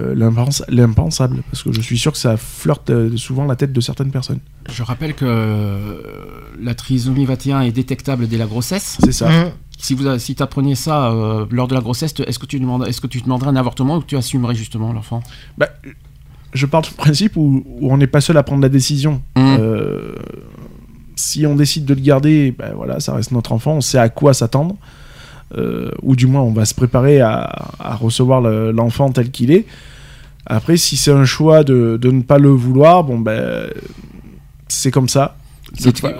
euh, 0.00 0.14
l'impens- 0.14 0.62
l'impensable. 0.68 1.42
Parce 1.50 1.64
que 1.64 1.72
je 1.72 1.80
suis 1.80 1.98
sûr 1.98 2.12
que 2.12 2.18
ça 2.18 2.36
flirte 2.36 2.90
euh, 2.90 3.16
souvent 3.16 3.44
la 3.44 3.56
tête 3.56 3.72
de 3.72 3.80
certaines 3.80 4.12
personnes. 4.12 4.38
Je 4.70 4.84
rappelle 4.84 5.14
que 5.14 6.00
la 6.62 6.74
trisomie 6.74 7.24
21 7.24 7.62
est 7.62 7.72
détectable 7.72 8.28
dès 8.28 8.38
la 8.38 8.46
grossesse. 8.46 8.98
C'est 9.02 9.12
ça. 9.12 9.28
Mmh. 9.28 9.50
Si 9.78 9.94
vous 9.94 10.18
si 10.18 10.36
apprenais 10.38 10.76
ça 10.76 11.10
euh, 11.10 11.46
lors 11.50 11.66
de 11.66 11.74
la 11.74 11.80
grossesse, 11.80 12.14
est-ce 12.24 12.38
que 12.38 12.46
tu 12.46 12.60
demandes, 12.60 12.86
est-ce 12.86 13.00
que 13.00 13.08
tu 13.08 13.20
demanderais 13.20 13.50
un 13.50 13.56
avortement 13.56 13.96
ou 13.96 14.00
que 14.00 14.06
tu 14.06 14.16
assumerais 14.16 14.54
justement 14.54 14.92
l'enfant? 14.92 15.22
Bah, 15.58 15.70
je 16.52 16.66
pars 16.66 16.82
du 16.82 16.90
principe 16.90 17.36
où, 17.36 17.64
où 17.66 17.92
on 17.92 17.96
n'est 17.96 18.06
pas 18.06 18.20
seul 18.20 18.36
à 18.36 18.44
prendre 18.44 18.62
la 18.62 18.68
décision. 18.68 19.22
Mmh. 19.36 19.56
Euh, 21.20 21.26
si 21.30 21.46
on 21.46 21.54
décide 21.54 21.84
de 21.84 21.94
le 21.94 22.00
garder, 22.00 22.54
ben 22.58 22.72
voilà, 22.76 23.00
ça 23.00 23.14
reste 23.14 23.32
notre 23.32 23.52
enfant, 23.52 23.74
on 23.74 23.80
sait 23.80 23.98
à 23.98 24.08
quoi 24.08 24.32
s'attendre. 24.34 24.76
Euh, 25.58 25.90
ou 26.02 26.14
du 26.16 26.26
moins, 26.26 26.42
on 26.42 26.52
va 26.52 26.64
se 26.64 26.74
préparer 26.74 27.20
à, 27.20 27.40
à 27.80 27.94
recevoir 27.96 28.40
le- 28.40 28.70
l'enfant 28.70 29.10
tel 29.10 29.30
qu'il 29.30 29.50
est. 29.50 29.66
Après, 30.46 30.76
si 30.76 30.96
c'est 30.96 31.10
un 31.12 31.24
choix 31.24 31.64
de, 31.64 31.98
de 32.00 32.10
ne 32.10 32.22
pas 32.22 32.38
le 32.38 32.48
vouloir, 32.50 33.02
bon 33.04 33.18
ben, 33.18 33.66
c'est 34.68 34.90
comme 34.92 35.08
ça. 35.08 35.36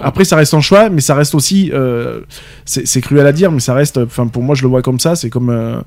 Après, 0.02 0.24
ça 0.24 0.36
reste 0.36 0.54
un 0.54 0.60
choix, 0.60 0.90
mais 0.90 1.00
ça 1.00 1.14
reste 1.14 1.34
aussi. 1.34 1.70
euh, 1.72 2.20
c'est 2.64 3.00
cruel 3.00 3.26
à 3.26 3.32
dire, 3.32 3.50
mais 3.52 3.60
ça 3.60 3.72
reste. 3.74 3.98
Enfin, 3.98 4.26
pour 4.26 4.42
moi, 4.42 4.54
je 4.54 4.62
le 4.62 4.68
vois 4.68 4.82
comme 4.82 5.00
ça. 5.00 5.14
C'est 5.16 5.30
comme. 5.30 5.50
euh, 5.50 5.80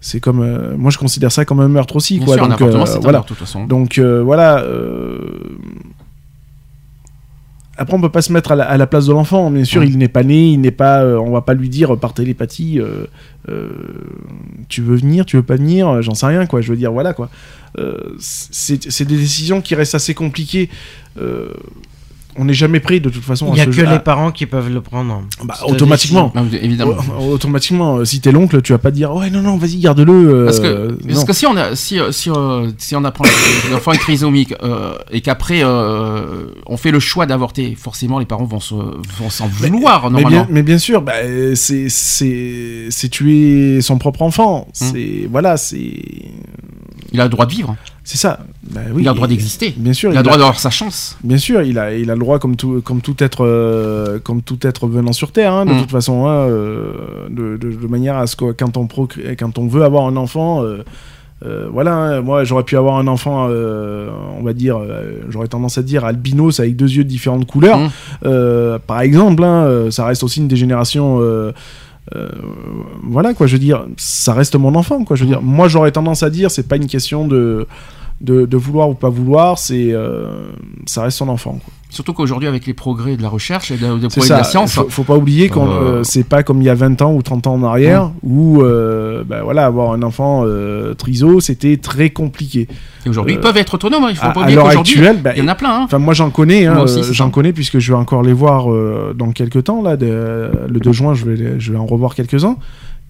c'est 0.00 0.20
comme. 0.20 0.40
euh, 0.40 0.76
moi, 0.76 0.90
je 0.90 0.98
considère 0.98 1.30
ça 1.32 1.44
comme 1.44 1.60
un 1.60 1.68
meurtre 1.68 1.96
aussi, 1.96 2.16
Bien 2.18 2.26
quoi. 2.26 2.34
sûr, 2.36 2.48
Donc, 2.48 2.60
euh, 2.62 2.66
un 2.66 2.70
voilà. 3.00 3.18
meurtre, 3.18 3.22
de 3.22 3.28
toute 3.28 3.38
façon. 3.38 3.64
Donc 3.66 3.98
euh, 3.98 4.22
voilà. 4.22 4.62
Euh, 7.82 7.84
Après, 7.84 7.96
on 7.96 8.00
peut 8.00 8.08
pas 8.08 8.22
se 8.22 8.32
mettre 8.32 8.52
à 8.52 8.56
la, 8.56 8.64
à 8.64 8.76
la 8.76 8.86
place 8.86 9.06
de 9.06 9.12
l'enfant. 9.12 9.50
Bien 9.50 9.64
sûr, 9.64 9.82
il 9.84 9.98
n'est 9.98 10.08
pas 10.08 10.22
né, 10.22 10.50
il 10.52 10.60
n'est 10.60 10.70
pas. 10.70 11.02
euh, 11.02 11.18
on 11.18 11.30
va 11.30 11.42
pas 11.42 11.54
lui 11.54 11.68
dire 11.68 11.96
par 11.98 12.14
télépathie. 12.14 12.80
euh, 12.80 13.06
euh, 13.48 13.70
tu 14.68 14.82
veux 14.82 14.96
venir, 14.96 15.26
tu 15.26 15.36
veux 15.36 15.42
pas 15.42 15.56
venir, 15.56 15.88
euh, 15.88 16.02
j'en 16.02 16.14
sais 16.14 16.26
rien, 16.26 16.46
quoi. 16.46 16.60
Je 16.60 16.70
veux 16.70 16.76
dire, 16.76 16.92
voilà, 16.92 17.12
quoi. 17.12 17.28
Euh, 17.78 17.96
c'est 18.18 18.90
c'est 18.90 19.04
des 19.04 19.16
décisions 19.16 19.60
qui 19.60 19.74
restent 19.74 19.94
assez 19.94 20.14
compliquées. 20.14 20.68
On 22.36 22.46
n'est 22.46 22.54
jamais 22.54 22.80
prêt 22.80 22.98
de 23.00 23.10
toute 23.10 23.22
façon. 23.24 23.48
Il 23.48 23.54
n'y 23.54 23.60
a 23.60 23.66
que 23.66 23.72
jeu- 23.72 23.86
les 23.86 23.98
parents 23.98 24.30
qui 24.30 24.46
peuvent 24.46 24.72
le 24.72 24.80
prendre. 24.80 25.22
bah, 25.44 25.54
automatiquement. 25.66 26.32
Évidemment. 26.62 26.94
Au- 27.20 27.32
Automatiquement, 27.32 27.96
euh, 27.98 28.04
si 28.04 28.20
t'es 28.20 28.32
l'oncle, 28.32 28.62
tu 28.62 28.72
vas 28.72 28.78
pas 28.78 28.90
dire 28.90 29.14
ouais 29.14 29.28
non 29.30 29.42
non 29.42 29.56
vas-y 29.58 29.76
garde-le. 29.78 30.12
euh, 30.12 30.44
Parce 30.46 30.60
que, 30.60 30.96
parce 31.06 31.24
que 31.24 31.32
si 31.32 31.46
on 31.46 31.56
a, 31.56 31.76
si, 31.76 31.98
euh, 32.00 32.10
si, 32.12 32.30
euh, 32.30 32.70
si 32.78 32.96
on 32.96 33.04
apprend 33.04 33.24
que 33.24 33.70
l'enfant 33.72 33.92
est 33.92 33.98
trisomique 33.98 34.54
euh, 34.62 34.94
et 35.10 35.20
qu'après 35.20 35.60
euh, 35.62 36.46
on 36.66 36.76
fait 36.76 36.90
le 36.90 37.00
choix 37.00 37.26
d'avorter, 37.26 37.76
forcément 37.78 38.18
les 38.18 38.24
parents 38.26 38.44
vont 38.44 38.60
se, 38.60 38.74
vont 38.74 39.28
s'en 39.30 39.46
vouloir 39.48 40.10
Mais 40.10 40.22
normalement. 40.22 40.44
bien, 40.44 40.46
mais 40.50 40.62
bien 40.62 40.78
sûr, 40.78 41.02
bah, 41.02 41.12
c'est 41.54 41.88
c'est 41.88 42.86
c'est 42.90 43.08
tuer 43.08 43.80
son 43.82 43.98
propre 43.98 44.22
enfant. 44.22 44.60
Hum. 44.60 44.70
C'est 44.72 45.28
voilà, 45.30 45.56
c'est 45.56 45.92
Il 47.12 47.20
a 47.20 47.24
le 47.24 47.28
droit 47.30 47.44
de 47.46 47.52
vivre, 47.52 47.76
c'est 48.04 48.18
ça. 48.18 48.40
Bah, 48.70 48.80
oui, 48.92 49.02
il 49.02 49.08
a 49.08 49.12
le 49.12 49.16
droit 49.16 49.28
d'exister, 49.28 49.74
Bien 49.76 49.92
sûr, 49.92 50.10
il 50.10 50.16
a 50.16 50.20
le 50.20 50.24
droit 50.24 50.36
d'avoir 50.36 50.58
sa 50.58 50.70
chance. 50.70 51.16
Bien 51.22 51.38
sûr, 51.38 51.62
il 51.62 51.78
a, 51.78 51.94
il 51.94 52.10
a 52.10 52.14
le 52.14 52.20
droit 52.20 52.38
comme 52.38 52.56
tout, 52.56 52.80
comme 52.84 53.00
tout 53.00 53.14
être, 53.22 53.44
euh, 53.46 54.18
comme 54.18 54.42
tout 54.42 54.58
être 54.66 54.86
venant 54.88 55.12
sur 55.12 55.30
terre, 55.32 55.52
hein, 55.52 55.66
de 55.66 55.72
Mm. 55.74 55.80
toute 55.80 55.90
façon, 55.90 56.26
hein, 56.26 56.48
euh, 56.48 56.92
de, 57.30 57.56
de- 57.56 57.76
de 57.76 57.86
manière 57.86 58.16
à 58.18 58.26
ce 58.26 58.34
que 58.36 58.52
quand 58.52 58.76
on 58.76 58.86
procrée- 58.86 59.36
quand 59.36 59.56
on 59.58 59.66
veut 59.68 59.84
avoir 59.84 60.06
un 60.06 60.16
enfant, 60.16 60.62
euh, 60.64 60.82
voilà, 61.72 61.94
hein, 61.94 62.20
moi 62.22 62.44
j'aurais 62.44 62.62
pu 62.62 62.76
avoir 62.76 62.98
un 62.98 63.06
enfant, 63.08 63.46
euh, 63.50 64.08
on 64.38 64.42
va 64.44 64.52
dire, 64.52 64.76
euh, 64.78 65.14
j'aurais 65.28 65.48
tendance 65.48 65.76
à 65.78 65.82
dire 65.82 66.04
albinos 66.04 66.60
avec 66.60 66.76
deux 66.76 66.88
yeux 66.90 67.04
de 67.04 67.08
différentes 67.08 67.46
couleurs, 67.46 67.78
Mm. 68.24 68.78
Par 68.86 69.00
exemple, 69.00 69.42
hein, 69.44 69.90
ça 69.90 70.06
reste 70.06 70.22
aussi 70.24 70.40
une 70.40 70.48
dégénération. 70.48 71.20
Euh, 72.14 72.28
voilà 73.02 73.34
quoi, 73.34 73.46
je 73.46 73.54
veux 73.54 73.58
dire, 73.58 73.86
ça 73.96 74.34
reste 74.34 74.56
mon 74.56 74.74
enfant 74.74 75.04
quoi. 75.04 75.16
Je 75.16 75.24
veux 75.24 75.28
dire, 75.28 75.42
moi 75.42 75.68
j'aurais 75.68 75.92
tendance 75.92 76.22
à 76.22 76.30
dire, 76.30 76.50
c'est 76.50 76.68
pas 76.68 76.76
une 76.76 76.86
question 76.86 77.26
de 77.26 77.66
de, 78.20 78.46
de 78.46 78.56
vouloir 78.56 78.88
ou 78.88 78.94
pas 78.94 79.08
vouloir, 79.08 79.58
c'est 79.58 79.92
euh, 79.92 80.52
ça 80.86 81.02
reste 81.02 81.18
son 81.18 81.28
enfant. 81.28 81.58
quoi. 81.64 81.72
Surtout 81.92 82.14
qu'aujourd'hui 82.14 82.48
avec 82.48 82.66
les 82.66 82.72
progrès 82.74 83.16
de 83.16 83.22
la 83.22 83.28
recherche 83.28 83.70
et 83.70 83.76
de, 83.76 83.86
progrès 84.08 84.28
la 84.38 84.44
science, 84.44 84.72
Faut, 84.74 84.86
faut 84.88 85.02
pas 85.04 85.16
oublier 85.16 85.48
qu'on 85.50 85.68
Euh, 85.68 85.80
euh, 86.00 86.04
c'est 86.04 86.24
pas 86.26 86.42
comme 86.42 86.62
il 86.62 86.64
y 86.64 86.70
a 86.70 86.74
20 86.74 87.02
ans 87.02 87.12
ou 87.12 87.20
30 87.22 87.46
ans 87.46 87.54
en 87.54 87.62
arrière 87.62 88.10
où 88.22 88.62
euh, 88.62 89.22
bah, 89.24 89.42
voilà 89.44 89.66
avoir 89.66 89.92
un 89.92 90.02
enfant 90.02 90.44
euh, 90.46 90.94
triso 90.94 91.40
c'était 91.40 91.76
très 91.76 92.08
compliqué. 92.10 92.66
et 93.04 93.08
aujourd'hui 93.10 93.34
euh, 93.34 93.36
ils 93.36 93.40
peuvent 93.40 93.56
être 93.58 93.74
autonomes. 93.74 94.04
hein. 94.04 94.08
Il 94.10 94.16
faut 94.16 94.22
pas 94.32 94.40
oublier 94.40 94.56
qu'aujourd'hui 94.68 94.94
bah, 95.22 95.32
il 95.36 95.42
y 95.42 95.42
en 95.44 95.48
a 95.48 95.54
plein. 95.54 95.86
hein. 95.92 95.98
Moi 95.98 96.14
j'en 96.14 96.30
connais, 96.30 96.64
hein, 96.66 96.86
j'en 97.10 97.28
connais 97.30 97.52
puisque 97.52 97.78
je 97.78 97.92
vais 97.92 97.98
encore 97.98 98.22
les 98.22 98.32
voir 98.32 98.66
dans 99.14 99.32
quelques 99.32 99.64
temps. 99.64 99.82
Là, 99.82 99.96
de- 99.96 100.50
le 100.68 100.80
2 100.80 100.92
juin, 100.92 101.12
je 101.14 101.24
vais, 101.26 101.36
les- 101.36 101.60
je 101.60 101.72
vais 101.72 101.78
en 101.78 101.86
revoir 101.86 102.14
quelques-uns, 102.14 102.56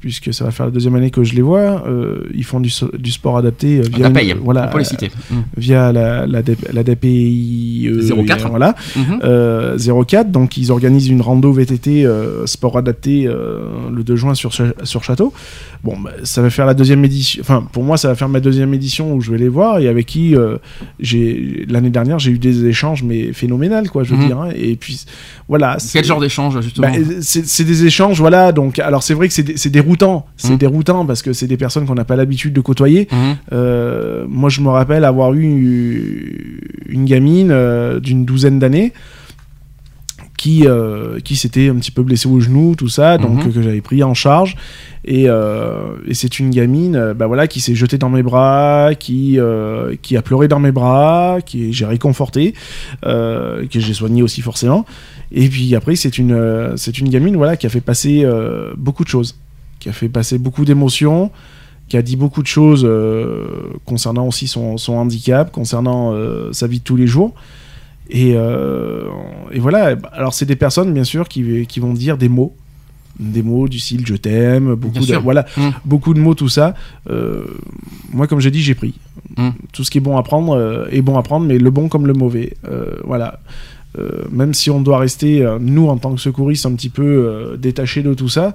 puisque 0.03 0.34
ça 0.34 0.44
va 0.44 0.50
faire 0.50 0.66
la 0.66 0.72
deuxième 0.72 0.94
année 0.96 1.11
que 1.11 1.24
je 1.24 1.34
les 1.34 1.40
vois. 1.42 1.84
Euh, 1.88 2.24
ils 2.34 2.44
font 2.44 2.61
du, 2.61 2.68
so- 2.68 2.90
du 2.98 3.11
sport 3.11 3.38
adapté 3.38 3.78
euh, 3.78 3.84
via, 3.90 4.09
une- 4.09 4.38
voilà, 4.40 4.66
on 4.68 4.72
peut 4.72 4.78
les 4.78 4.84
citer. 4.84 5.11
Mm. 5.30 5.34
via 5.57 5.92
la, 5.92 6.26
la, 6.26 6.42
la 6.72 6.82
DPI 6.82 7.88
euh, 7.88 8.24
04. 8.26 8.48
voilà, 8.50 8.74
Mhm. 8.96 9.20
euh, 9.24 9.78
04. 10.05 10.30
Donc 10.30 10.57
ils 10.59 10.70
organisent 10.70 11.09
une 11.09 11.22
rando 11.22 11.53
VTT 11.53 12.05
euh, 12.05 12.44
sport 12.46 12.76
adapté 12.76 13.26
euh, 13.26 13.61
le 13.94 14.03
2 14.05 14.16
juin 14.16 14.34
sur, 14.34 14.53
sur 14.53 15.05
Château. 15.05 15.32
Bon, 15.84 15.96
bah, 15.98 16.11
ça 16.24 16.42
va 16.42 16.50
faire 16.50 16.66
la 16.66 16.74
deuxième 16.74 17.05
édition. 17.05 17.40
Enfin, 17.40 17.64
pour 17.72 17.82
moi, 17.82 17.96
ça 17.96 18.09
va 18.09 18.14
faire 18.14 18.28
ma 18.28 18.40
deuxième 18.40 18.72
édition 18.74 19.14
où 19.14 19.20
je 19.20 19.30
vais 19.32 19.38
les 19.38 19.48
voir 19.48 19.78
et 19.78 19.88
avec 19.88 20.07
qui 20.07 20.36
euh, 20.36 20.59
j'ai 21.00 21.64
l'année 21.68 21.90
dernière 21.90 22.18
j'ai 22.18 22.30
eu 22.32 22.38
des 22.38 22.66
échanges 22.66 23.03
mais 23.03 23.32
phénoménal 23.32 23.88
quoi, 23.90 24.05
je 24.05 24.11
veux 24.14 24.20
Mhm. 24.20 24.26
dire. 24.26 24.40
hein. 24.40 24.50
Et 24.57 24.76
puis 24.76 25.05
voilà. 25.48 25.76
Quel 25.92 26.05
genre 26.05 26.20
d'échange 26.20 26.61
justement 26.61 26.88
bah, 26.88 26.94
c'est 27.20 27.64
des 27.64 27.84
échanges, 27.86 28.18
voilà. 28.18 28.53
Donc, 28.53 28.78
alors 28.78 29.03
c'est 29.03 29.14
vrai 29.14 29.28
que 29.28 29.34
c'est 29.34 29.42
dé- 29.42 29.55
c'est 29.57 29.70
déroutant, 29.93 30.26
c'est 30.36 30.53
Mhm. 30.53 30.59
déroutant 30.59 31.07
parce 31.07 31.22
que 31.22 31.32
c'est 31.32 31.47
des 31.47 31.57
personnes 31.57 31.86
qu'on 31.86 31.95
n'a 31.95 32.05
pas 32.05 32.16
l'habitude 32.16 32.53
de 32.55 32.61
côtoyer. 32.61 33.09
Mhm. 33.12 33.36
Euh, 33.53 34.24
moi, 34.28 34.49
je 34.51 34.61
me 34.61 34.68
rappelle 34.68 35.05
avoir 35.05 35.34
eu 35.34 36.80
une 36.88 37.05
gamine 37.05 37.51
euh, 37.51 38.01
d'une 38.01 38.24
douzaine 38.24 38.59
d'années 38.59 38.93
qui, 40.38 40.66
euh, 40.66 41.20
qui 41.20 41.36
s'était 41.36 41.68
un 41.68 41.76
petit 41.76 41.93
peu 41.93 42.03
blessée 42.03 42.26
au 42.28 42.40
genou, 42.40 42.74
tout 42.74 42.88
ça, 42.88 43.16
donc 43.16 43.45
Mhm. 43.45 43.49
euh, 43.49 43.53
que 43.53 43.62
j'avais 43.62 43.80
pris 43.80 44.03
en 44.03 44.12
charge. 44.14 44.57
Et, 45.05 45.24
euh, 45.28 45.95
et 46.07 46.14
c'est 46.14 46.38
une 46.40 46.51
gamine, 46.51 47.12
bah 47.16 47.26
voilà, 47.28 47.47
qui 47.47 47.61
s'est 47.61 47.74
jetée 47.76 47.99
dans 47.99 48.09
mes 48.09 48.22
bras, 48.24 48.90
qui, 48.99 49.38
euh, 49.38 49.95
qui 50.03 50.16
a 50.16 50.22
pleuré 50.22 50.49
dans 50.49 50.59
mes 50.59 50.72
bras, 50.72 51.38
qui 51.45 51.72
j'ai 51.72 51.86
réconforté, 51.86 52.55
que 53.03 53.66
j'ai 53.84 53.95
soigné 53.95 54.22
aussi 54.22 54.40
forcément. 54.40 54.84
Et 55.32 55.49
puis 55.49 55.74
après, 55.76 55.95
c'est 55.97 56.18
une, 56.18 56.72
c'est 56.76 56.99
une 56.99 57.09
gamine, 57.09 57.36
voilà, 57.36 57.57
qui 57.57 57.66
a 57.66 57.70
fait 57.70 57.80
passer 57.80 58.26
beaucoup 58.76 59.05
de 59.05 59.09
choses, 59.09 59.36
qui 59.83 59.89
a 59.89 59.93
fait 59.93 60.09
passer 60.09 60.39
beaucoup 60.39 60.64
d'émotions, 60.64 61.33
qui 61.89 61.97
a 61.97 62.03
dit 62.03 62.14
beaucoup 62.14 62.41
de 62.41 62.47
choses 62.47 62.85
euh, 62.85 63.45
concernant 63.85 64.28
aussi 64.28 64.47
son, 64.47 64.78
son 64.78 64.93
handicap, 64.93 65.51
concernant 65.51 66.12
euh, 66.12 66.53
sa 66.53 66.68
vie 66.68 66.78
de 66.78 66.85
tous 66.85 66.95
les 66.95 67.09
jours. 67.09 67.35
Et, 68.09 68.35
euh, 68.37 69.07
et 69.51 69.59
voilà, 69.59 69.97
alors 70.12 70.35
c'est 70.35 70.47
des 70.47 70.55
personnes 70.55 70.95
bien 70.95 71.03
sûr 71.03 71.28
qui, 71.28 71.66
qui 71.66 71.80
vont 71.80 71.95
dire 71.95 72.16
des 72.16 72.28
mots, 72.28 72.55
des 73.18 73.43
mots 73.43 73.66
du 73.66 73.80
style 73.80 74.07
je 74.07 74.14
t'aime, 74.14 74.76
beaucoup 74.76 75.05
de, 75.05 75.16
voilà, 75.16 75.47
Mm. 75.57 75.68
beaucoup 75.85 76.14
de 76.14 76.20
mots, 76.20 76.35
tout 76.35 76.49
ça. 76.49 76.74
Euh, 77.11 77.45
moi, 78.12 78.28
comme 78.28 78.39
j'ai 78.39 78.53
dit, 78.53 78.62
j'ai 78.62 78.76
pris. 78.76 78.95
Mm. 79.37 79.49
Tout 79.72 79.83
ce 79.83 79.91
qui 79.91 79.99
est 79.99 80.01
bon 80.01 80.16
à 80.16 80.22
prendre 80.22 80.57
euh, 80.57 80.87
est 80.93 81.03
bon 81.03 81.18
à 81.18 81.22
prendre, 81.24 81.45
mais 81.45 81.59
le 81.59 81.70
bon 81.70 81.89
comme 81.89 82.07
le 82.07 82.12
mauvais. 82.12 82.55
Euh, 82.68 82.97
voilà. 83.05 83.41
Même 84.30 84.55
si 84.55 84.70
on 84.70 84.80
doit 84.80 84.97
rester, 84.97 85.47
nous, 85.61 85.89
en 85.89 85.99
tant 85.99 86.14
que 86.14 86.20
secouristes, 86.20 86.64
un 86.64 86.72
petit 86.72 86.89
peu 86.89 87.59
détachés 87.61 88.03
de 88.03 88.14
tout 88.14 88.30
ça, 88.30 88.55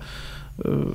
euh, 0.65 0.85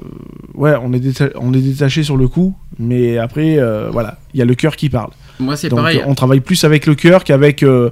ouais, 0.55 0.75
on 0.83 0.93
est, 0.93 0.99
déta- 0.99 1.31
on 1.41 1.53
est 1.55 1.61
détaché 1.61 2.03
sur 2.03 2.17
le 2.17 2.27
coup, 2.29 2.55
mais 2.79 3.19
après, 3.19 3.59
euh, 3.59 3.91
voilà, 3.93 4.19
il 4.35 4.39
y 4.39 4.43
a 4.43 4.45
le 4.45 4.55
cœur 4.55 4.75
qui 4.77 4.89
parle. 4.91 5.11
Moi 5.39 5.57
c'est 5.57 5.69
pareil. 5.69 6.01
on 6.07 6.15
travaille 6.15 6.41
plus 6.41 6.65
avec 6.65 6.87
le 6.87 6.95
cœur 6.95 7.23
qu'avec 7.25 7.63
euh, 7.63 7.91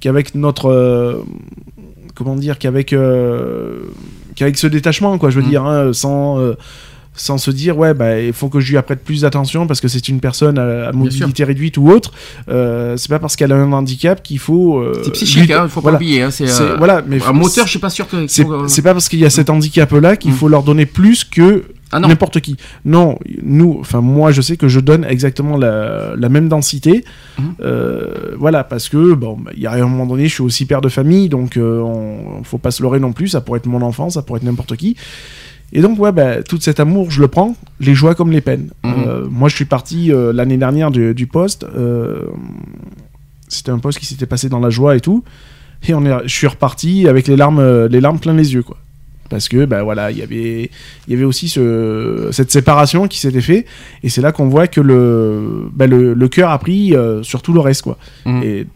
qu'avec 0.00 0.34
notre 0.34 1.24
comment 2.14 2.34
dire 2.36 2.58
qu'avec 2.58 2.94
qu'avec 4.34 4.56
ce 4.58 4.66
détachement 4.66 5.18
quoi 5.18 5.30
je 5.30 5.40
veux 5.40 5.46
Mm. 5.46 5.50
dire 5.50 5.64
hein, 5.64 5.92
sans 5.92 6.38
sans 7.18 7.36
se 7.38 7.50
dire 7.50 7.76
ouais 7.76 7.92
bah 7.94 8.20
il 8.20 8.32
faut 8.32 8.48
que 8.48 8.60
je 8.60 8.70
lui 8.70 8.78
apprête 8.78 9.04
plus 9.04 9.20
d'attention 9.22 9.66
parce 9.66 9.80
que 9.80 9.88
c'est 9.88 10.08
une 10.08 10.20
personne 10.20 10.58
à, 10.58 10.88
à 10.88 10.92
mobilité 10.92 11.44
réduite 11.44 11.76
ou 11.76 11.90
autre 11.90 12.12
euh, 12.48 12.96
c'est 12.96 13.08
pas 13.10 13.18
parce 13.18 13.36
qu'elle 13.36 13.52
a 13.52 13.56
un 13.56 13.72
handicap 13.72 14.22
qu'il 14.22 14.38
faut 14.38 14.78
euh, 14.78 15.00
C'est 15.04 15.10
psychique, 15.12 15.50
hein, 15.50 15.68
faut 15.68 15.80
pas 15.80 15.90
voilà. 15.90 15.96
oublier. 15.98 16.22
hein, 16.22 16.30
C'est 16.30 16.48
euh, 16.48 16.76
voilà 16.78 17.02
mais 17.06 17.22
un 17.22 17.32
moteur, 17.32 17.66
je 17.66 17.70
suis 17.70 17.78
pas 17.78 17.90
sûr 17.90 18.08
que. 18.08 18.26
c'est 18.26 18.44
faut- 18.44 18.82
pas 18.82 18.92
parce 18.94 19.08
qu'il 19.08 19.18
y 19.18 19.24
a 19.26 19.30
cet 19.30 19.50
handicap 19.50 19.90
là 19.92 20.16
qu'il 20.16 20.30
Mm. 20.30 20.34
faut 20.34 20.48
leur 20.48 20.62
donner 20.62 20.86
plus 20.86 21.24
que 21.24 21.64
Ah. 21.90 22.00
N'importe 22.00 22.40
qui. 22.40 22.58
Non, 22.84 23.18
nous, 23.42 23.78
enfin 23.80 24.02
moi, 24.02 24.30
je 24.30 24.42
sais 24.42 24.58
que 24.58 24.68
je 24.68 24.78
donne 24.78 25.06
exactement 25.08 25.56
la, 25.56 26.12
la 26.18 26.28
même 26.28 26.46
densité. 26.50 27.02
Mhm. 27.38 27.54
Euh, 27.62 28.08
voilà, 28.38 28.62
parce 28.62 28.90
que 28.90 29.14
bon, 29.14 29.38
bah, 29.40 29.52
il 29.56 29.62
y 29.62 29.66
a 29.66 29.72
un 29.72 29.86
moment 29.86 30.04
donné, 30.04 30.28
je 30.28 30.34
suis 30.34 30.42
aussi 30.42 30.66
père 30.66 30.82
de 30.82 30.90
famille, 30.90 31.30
donc 31.30 31.56
euh, 31.56 31.80
on, 31.80 32.44
faut 32.44 32.58
pas 32.58 32.72
se 32.72 32.82
leurrer 32.82 33.00
non 33.00 33.12
plus. 33.12 33.28
Ça 33.28 33.40
pourrait 33.40 33.56
être 33.60 33.66
mon 33.66 33.80
enfant, 33.80 34.10
ça 34.10 34.20
pourrait 34.20 34.36
être 34.36 34.44
n'importe 34.44 34.76
qui. 34.76 34.96
Et 35.72 35.82
donc 35.82 35.98
ouais, 35.98 36.12
bah, 36.12 36.42
tout 36.42 36.58
cet 36.60 36.80
amour, 36.80 37.10
je 37.10 37.20
le 37.20 37.28
prends, 37.28 37.54
les 37.80 37.94
joies 37.94 38.14
comme 38.14 38.30
les 38.30 38.40
peines. 38.40 38.70
Mhm. 38.84 38.94
Euh, 39.06 39.26
moi, 39.30 39.48
je 39.48 39.54
suis 39.56 39.66
parti 39.66 40.10
euh, 40.12 40.32
l'année 40.32 40.56
dernière 40.56 40.90
du, 40.90 41.14
du 41.14 41.26
poste. 41.26 41.64
euh, 41.64 42.22
C'était 43.48 43.70
un 43.70 43.78
poste 43.78 43.98
qui 43.98 44.06
s'était 44.06 44.26
passé 44.26 44.48
dans 44.48 44.60
la 44.60 44.70
joie 44.70 44.96
et 44.96 45.00
tout. 45.00 45.24
Et 45.86 45.94
on 45.94 46.04
est, 46.06 46.12
je 46.24 46.34
suis 46.34 46.46
reparti 46.46 47.06
avec 47.06 47.28
les 47.28 47.36
larmes, 47.36 47.86
les 47.86 48.00
larmes 48.00 48.18
plein 48.18 48.34
les 48.34 48.54
yeux, 48.54 48.62
quoi. 48.62 48.78
Parce 49.30 49.48
que, 49.50 49.66
ben 49.66 49.82
voilà, 49.82 50.10
il 50.10 50.16
y 50.16 50.22
avait, 50.22 50.70
il 51.06 51.12
y 51.12 51.14
avait 51.14 51.24
aussi 51.24 51.50
ce, 51.50 52.30
cette 52.32 52.50
séparation 52.50 53.06
qui 53.08 53.18
s'était 53.18 53.42
fait, 53.42 53.66
et 54.02 54.08
c'est 54.08 54.22
là 54.22 54.32
qu'on 54.32 54.48
voit 54.48 54.68
que 54.68 54.80
le, 54.80 55.68
ben 55.74 55.88
le, 55.88 56.14
le 56.14 56.28
cœur 56.28 56.50
a 56.50 56.58
pris 56.58 56.94
sur 57.22 57.42
tout 57.42 57.52
le 57.52 57.60
reste, 57.60 57.82
quoi. 57.82 57.98
Mhm. 58.24 58.42
Et 58.42 58.66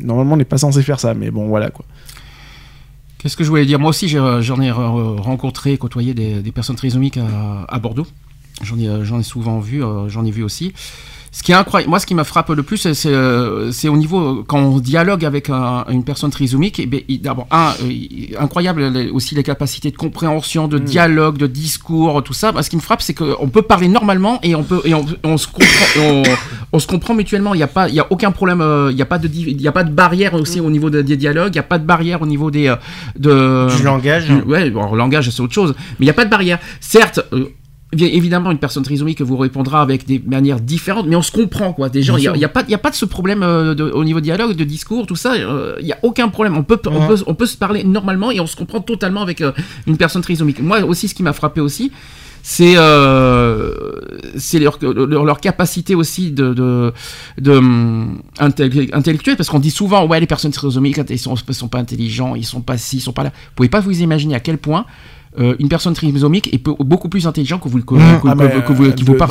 normalement, 0.00 0.34
on 0.34 0.36
n'est 0.36 0.44
pas 0.44 0.58
censé 0.58 0.80
faire 0.82 1.00
ça, 1.00 1.12
mais 1.12 1.32
bon, 1.32 1.48
voilà, 1.48 1.70
quoi. 1.70 1.84
Qu'est-ce 3.24 3.38
que 3.38 3.44
je 3.44 3.48
voulais 3.48 3.64
dire 3.64 3.78
Moi 3.78 3.88
aussi, 3.88 4.18
euh, 4.18 4.42
j'en 4.42 4.60
ai 4.60 4.70
rencontré, 4.70 5.78
côtoyé 5.78 6.12
des, 6.12 6.52
personnes 6.52 6.76
trisomiques 6.76 7.16
à, 7.16 7.78
Bordeaux. 7.78 8.06
J'en 8.60 8.78
ai, 8.78 8.86
euh, 8.86 9.02
j'en 9.02 9.18
ai 9.18 9.22
souvent 9.22 9.60
vu, 9.60 9.82
euh, 9.82 10.10
j'en 10.10 10.26
ai 10.26 10.30
vu 10.30 10.42
aussi. 10.42 10.74
Ce 11.36 11.42
qui 11.42 11.50
est 11.50 11.54
incroyable, 11.56 11.90
moi, 11.90 11.98
ce 11.98 12.06
qui 12.06 12.14
m'a 12.14 12.22
frappé 12.22 12.54
le 12.54 12.62
plus, 12.62 12.76
c'est, 12.92 13.08
euh, 13.08 13.72
au 13.88 13.96
niveau 13.96 14.44
quand 14.46 14.60
on 14.60 14.78
dialogue 14.78 15.24
avec 15.24 15.50
un- 15.50 15.84
une 15.90 16.04
personne 16.04 16.30
trisomique. 16.30 16.78
eh 16.78 17.18
d'abord, 17.18 17.48
un, 17.50 17.72
euh, 17.82 18.36
incroyable 18.38 18.86
les- 18.88 19.10
aussi 19.10 19.34
les 19.34 19.42
capacités 19.42 19.90
de 19.90 19.96
compréhension, 19.96 20.68
de 20.68 20.78
dialogue, 20.78 21.36
de 21.36 21.48
discours, 21.48 22.22
tout 22.22 22.32
ça. 22.34 22.52
Bah, 22.52 22.62
ce 22.62 22.70
qui 22.70 22.76
me 22.76 22.80
frappe, 22.80 23.02
c'est 23.02 23.14
qu'on 23.14 23.48
peut 23.48 23.62
parler 23.62 23.88
normalement 23.88 24.38
et 24.44 24.54
on 24.54 24.62
peut 24.62 24.80
et 24.84 24.94
on, 24.94 25.04
on 25.24 25.36
se 25.36 25.48
comprend, 25.48 25.86
on, 26.00 26.22
on 26.72 26.78
se 26.78 26.86
comprend 26.86 27.14
mutuellement. 27.14 27.52
Il 27.54 27.56
n'y 27.56 27.64
a 27.64 27.66
pas, 27.66 27.88
il 27.88 27.96
y 27.96 28.00
a 28.00 28.06
aucun 28.10 28.30
problème. 28.30 28.60
euh, 28.60 28.90
Il 28.92 28.94
n'y 28.96 29.02
a 29.02 29.06
pas 29.06 29.18
de, 29.18 29.26
div- 29.26 29.48
il 29.48 29.60
y 29.60 29.66
a 29.66 29.72
pas 29.72 29.82
de 29.82 29.90
barrière 29.90 30.34
aussi 30.34 30.60
au 30.60 30.70
niveau 30.70 30.88
de- 30.88 31.02
des 31.02 31.16
dialogues. 31.16 31.50
Il 31.54 31.58
n'y 31.58 31.66
a 31.66 31.70
pas 31.74 31.78
de 31.80 31.84
barrière 31.86 32.22
au 32.22 32.26
niveau 32.26 32.52
des 32.52 32.72
de 33.18 33.66
Du 33.76 33.82
langage. 33.82 34.26
du- 34.28 34.42
ouais, 34.42 34.70
bon, 34.70 34.94
langage 34.94 35.30
c'est 35.30 35.40
autre 35.42 35.52
chose, 35.54 35.74
mais 35.98 36.04
il 36.04 36.06
n'y 36.06 36.10
a 36.10 36.14
pas 36.14 36.24
de 36.26 36.30
barrière. 36.30 36.60
Certes. 36.78 37.20
euh, 37.32 37.46
Bien 37.94 38.08
évidemment, 38.08 38.50
une 38.50 38.58
personne 38.58 38.82
trisomique 38.82 39.20
vous 39.22 39.36
répondra 39.36 39.80
avec 39.82 40.06
des 40.06 40.22
manières 40.26 40.60
différentes, 40.60 41.06
mais 41.06 41.16
on 41.16 41.22
se 41.22 41.32
comprend 41.32 41.72
quoi. 41.72 41.88
Des 41.88 42.02
gens, 42.02 42.16
il 42.16 42.20
n'y 42.22 42.28
a, 42.28 42.36
y 42.36 42.44
a 42.44 42.48
pas, 42.48 42.62
il 42.62 42.70
y 42.70 42.74
a 42.74 42.78
pas 42.78 42.90
de 42.90 42.94
ce 42.96 43.04
problème 43.04 43.42
euh, 43.42 43.74
de- 43.74 43.84
au 43.90 44.04
niveau 44.04 44.20
dialogue, 44.20 44.54
de 44.56 44.64
discours, 44.64 45.06
tout 45.06 45.16
ça. 45.16 45.34
euh, 45.34 45.76
Il 45.80 45.86
n'y 45.86 45.92
a 45.92 45.98
aucun 46.02 46.28
problème. 46.28 46.56
On 46.56 46.62
peut, 46.64 46.80
on 46.86 47.00
Ouais. 47.00 47.06
peut, 47.08 47.22
on 47.26 47.34
peut 47.34 47.46
se 47.46 47.56
parler 47.56 47.84
normalement 47.84 48.30
et 48.30 48.40
on 48.40 48.46
se 48.46 48.56
comprend 48.56 48.80
totalement 48.80 49.22
avec 49.22 49.40
euh, 49.40 49.52
une 49.86 49.96
personne 49.96 50.22
trisomique. 50.22 50.60
Moi 50.60 50.80
aussi, 50.84 51.08
ce 51.08 51.14
qui 51.14 51.22
m'a 51.22 51.32
frappé 51.32 51.60
aussi, 51.60 51.92
c'est 52.42 52.74
euh, 52.76 53.72
c'est 54.36 54.58
leur, 54.58 54.78
leur, 54.82 55.24
leur 55.24 55.40
capacité 55.40 55.94
aussi 55.94 56.30
de, 56.30 56.52
de, 56.52 56.92
de 57.40 57.52
hum, 57.52 58.20
intellec- 58.38 58.90
intellectuelle 58.94 59.36
parce 59.36 59.48
qu'on 59.48 59.58
dit 59.60 59.70
souvent 59.70 60.06
ouais 60.06 60.20
les 60.20 60.26
personnes 60.26 60.50
trisomiques 60.50 61.00
ils 61.08 61.18
sont, 61.18 61.34
ils 61.48 61.54
sont 61.54 61.68
pas 61.68 61.78
intelligents 61.78 62.34
ils 62.34 62.44
sont 62.44 62.60
pas 62.60 62.76
ci 62.76 62.98
ils 62.98 63.00
sont 63.00 63.12
pas 63.12 63.22
là 63.24 63.30
vous 63.30 63.52
pouvez 63.56 63.70
pas 63.70 63.80
vous 63.80 63.98
imaginer 64.02 64.34
à 64.34 64.40
quel 64.40 64.58
point 64.58 64.84
euh, 65.38 65.54
une 65.58 65.68
personne 65.68 65.94
trisomique 65.94 66.52
est 66.54 66.62
beaucoup 66.80 67.08
plus 67.08 67.26
intelligent 67.26 67.58
que 67.58 67.68
vous 67.68 67.76
le 67.76 67.82
Mmh. 67.84 67.96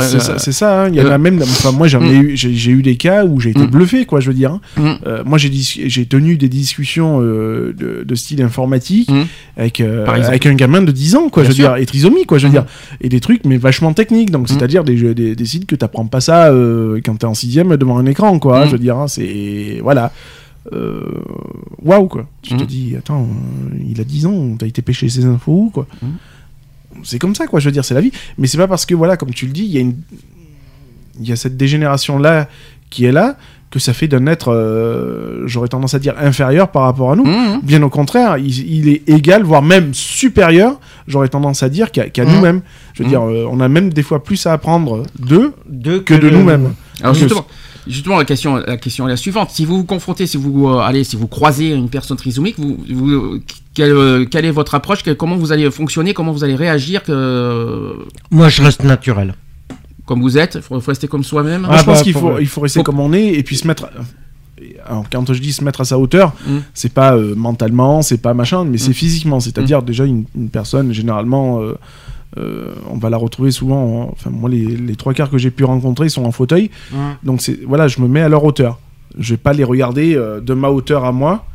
euh, 0.04 0.08
C'est 0.10 0.20
ça, 0.20 0.38
c'est 0.38 0.52
ça, 0.52 0.84
hein. 0.84 0.90
il 0.90 0.96
y 0.96 1.02
en 1.02 1.06
euh, 1.06 1.12
a 1.12 1.18
même. 1.18 1.42
Enfin, 1.42 1.72
moi, 1.72 1.88
j'en 1.88 2.02
ai 2.02 2.20
mm. 2.20 2.22
eu, 2.24 2.38
j'ai 2.38 2.72
eu 2.72 2.82
des 2.82 2.98
cas 2.98 3.26
où 3.26 3.40
j'ai 3.40 3.52
été 3.52 3.62
Mm. 3.62 3.68
bluffé, 3.70 4.06
quoi, 4.06 4.20
je 4.20 4.28
veux 4.28 4.34
dire. 4.34 4.52
hein. 4.52 4.62
Mm. 4.78 4.92
Euh, 5.08 5.24
moi, 5.26 5.38
j'ai 5.38 5.50
j'ai 5.54 6.06
tenu 6.06 6.36
des 6.38 6.50
discussions 6.50 7.20
euh, 7.22 7.74
de, 7.78 8.04
de 8.04 8.16
style 8.16 8.42
informatique 8.42 9.10
avec, 9.58 9.80
euh, 9.82 10.06
avec 10.06 10.46
un 10.46 10.56
gamin 10.56 10.82
de 10.82 10.92
10 10.92 11.16
ans, 11.16 11.30
quoi, 11.30 11.44
Bien 11.44 11.52
je 11.52 11.56
veux 11.56 11.64
sûr. 11.64 11.74
dire, 11.74 11.82
et 11.82 11.86
trisomie, 11.86 12.26
quoi, 12.26 12.38
je 12.38 12.48
veux 12.48 12.52
dire, 12.52 12.66
et 13.02 13.10
des 13.10 13.20
trucs, 13.20 13.46
mais 13.46 13.58
vachement 13.58 13.94
techniques. 13.94 14.30
Donc, 14.32 14.50
c'est-à-dire 14.50 14.84
des, 14.84 15.14
des, 15.14 15.36
des 15.36 15.46
sites 15.46 15.66
que 15.66 15.76
t'apprends 15.76 16.06
pas 16.08 16.22
ça 16.22 16.48
euh, 16.52 17.00
quand 17.04 17.16
t'es 17.16 17.26
en 17.26 17.34
sixième 17.34 17.76
devant 17.78 17.98
un 17.98 18.06
écran, 18.06 18.40
quoi. 18.40 18.66
Je 18.66 18.72
veux 18.74 18.78
dire, 18.80 18.98
hein, 18.98 19.08
c'est 19.08 19.80
voilà. 19.82 20.12
Euh, 20.72 21.02
Waouh, 21.82 22.08
quoi. 22.08 22.26
Tu 22.42 22.56
te 22.56 22.64
Mm. 22.64 22.68
dis, 22.68 22.96
attends, 22.98 23.24
euh, 23.24 23.78
il 23.90 24.00
a 24.00 24.04
10 24.06 24.26
ans, 24.26 24.56
t'as 24.58 24.66
été 24.68 24.82
pêcher 24.82 25.10
ses 25.10 25.26
infos, 25.26 25.70
quoi. 25.74 25.86
Mm. 26.02 26.08
C'est 27.04 27.20
comme 27.20 27.36
ça, 27.36 27.48
quoi. 27.48 27.60
Je 27.60 27.66
veux 27.66 27.72
dire, 27.74 27.84
c'est 27.84 27.94
la 27.96 28.02
vie. 28.02 28.12
Mais 28.38 28.48
c'est 28.48 28.58
pas 28.58 28.68
parce 28.68 28.86
que, 28.86 28.96
voilà, 28.96 29.18
comme 29.18 29.34
tu 29.34 29.46
le 29.46 29.52
dis, 29.52 29.64
il 29.66 29.72
y 29.72 29.78
a 29.78 29.82
une 29.82 29.96
il 31.22 31.30
y 31.30 31.32
a 31.32 31.36
cette 31.36 31.58
dégénération 31.58 32.18
là 32.18 32.48
qui 32.90 33.06
est 33.06 33.12
là 33.12 33.38
que 33.70 33.78
ça 33.78 33.94
fait 33.94 34.08
d'un 34.08 34.26
être 34.26 34.52
euh, 34.52 35.44
j'aurais 35.46 35.68
tendance 35.68 35.94
à 35.94 36.00
dire 36.00 36.16
inférieur 36.20 36.72
par 36.72 36.82
rapport 36.84 37.12
à 37.12 37.16
nous 37.16 37.24
Mmh. 37.24 37.60
bien 37.62 37.84
au 37.84 37.90
contraire 37.92 38.40
il, 38.40 38.48
il 38.72 38.90
est 38.90 39.08
égal 39.08 39.44
voire 39.44 39.62
même 39.62 39.94
supérieur 39.94 40.80
j'aurais 41.08 41.28
tendance 41.28 41.62
à 41.62 41.70
dire 41.70 41.92
qu'à 41.92 42.08
Mhm. 42.26 42.34
nous-mêmes 42.34 42.62
je 42.96 43.04
veux 43.04 43.06
Mhm. 43.06 43.10
dire 43.12 43.22
euh, 43.22 43.48
on 43.48 43.60
a 43.60 43.68
même 43.68 43.94
des 43.94 44.02
fois 44.02 44.24
plus 44.24 44.44
à 44.48 44.54
apprendre 44.54 45.04
d'eux 45.20 45.54
De 45.70 46.00
que 46.00 46.16
de 46.16 46.32
nous-mêmes 46.32 46.74
Alors 47.04 47.14
justement, 47.14 47.46
justement 47.88 48.18
la 48.18 48.26
question, 48.26 48.56
la 48.58 48.78
question 48.78 49.08
est 49.08 49.12
la 49.12 49.18
suivante. 49.18 49.50
Si 49.52 49.66
vous 49.66 49.78
vous 49.78 49.84
confrontez, 49.86 50.28
si 50.28 50.38
vous 50.38 50.68
euh, 50.68 50.80
allez, 50.80 51.04
si 51.04 51.16
vous 51.16 51.28
croisez 51.28 51.70
une 51.72 51.90
personne 51.90 52.18
trisomique, 52.18 52.56
vous, 52.58 52.78
vous, 52.90 53.10
euh, 53.12 53.42
quelle, 53.74 53.92
euh, 53.92 54.26
quelle 54.26 54.46
est 54.46 54.52
votre 54.52 54.76
approche? 54.76 55.04
Quelle- 55.04 55.18
Comment 55.18 55.36
vous 55.36 55.52
allez 55.52 55.70
fonctionner? 55.72 56.14
Comment 56.14 56.32
vous 56.32 56.44
allez 56.44 56.56
réagir? 56.56 57.04
Que, 57.04 57.94
Moi, 58.32 58.50
je 58.50 58.62
reste 58.62 58.84
naturel. 58.84 59.34
comme 60.06 60.22
vous 60.22 60.38
êtes? 60.38 60.56
Il 60.56 60.62
faut, 60.62 60.80
faut 60.80 60.92
rester 60.92 61.08
comme 61.08 61.24
soi-même? 61.24 61.64
Je 61.72 61.84
pense 61.84 61.98
bah, 61.98 62.02
qu'il 62.04 62.14
faut, 62.14 62.38
il 62.40 62.48
faut 62.48 62.62
rester 62.62 62.80
faut- 62.80 62.84
comme 62.84 63.00
on 63.00 63.14
est 63.14 63.28
et 63.34 63.44
puis 63.44 63.58
se 63.58 63.68
mettre. 63.68 63.88
Alors, 64.86 65.06
quand 65.12 65.32
je 65.34 65.40
dis 65.42 65.52
se 65.54 65.64
mettre 65.64 65.82
à 65.82 65.86
sa 65.86 65.98
hauteur, 66.00 66.34
Mm. 66.48 66.58
c'est 66.74 66.94
pas 66.94 67.16
euh, 67.16 67.36
mentalement, 67.36 68.02
c'est 68.02 68.18
pas 68.18 68.34
machin, 68.34 68.64
mais 68.66 68.78
c'est 68.78 68.92
Mm. 68.92 68.94
physiquement. 68.94 69.40
C'est-à-dire, 69.40 69.82
déjà, 69.82 70.06
une, 70.06 70.26
une 70.36 70.50
personne, 70.50 70.94
généralement, 70.94 71.62
euh, 71.62 71.74
euh, 72.38 72.74
on 72.90 72.98
va 72.98 73.10
la 73.10 73.18
retrouver 73.18 73.52
souvent. 73.52 73.84
en- 74.06 74.10
Enfin, 74.12 74.30
moi, 74.30 74.50
les, 74.50 74.66
les 74.66 74.96
trois 74.96 75.14
quarts 75.14 75.30
que 75.30 75.38
j'ai 75.38 75.52
pu 75.52 75.64
rencontrer 75.64 76.10
sont 76.10 76.26
en 76.26 76.32
fauteuil. 76.32 76.70
Donc, 77.24 77.42
c'est 77.42 77.60
voilà, 77.66 77.88
je 77.88 78.02
me 78.02 78.08
mets 78.08 78.22
à 78.22 78.30
leur 78.30 78.44
hauteur. 78.44 78.80
Je 79.20 79.34
vais 79.34 79.38
pas 79.38 79.54
les 79.54 79.64
regarder 79.64 80.16
euh, 80.16 80.40
de 80.42 80.54
ma 80.54 80.70
hauteur 80.70 81.06
à 81.06 81.12
moi 81.12 81.46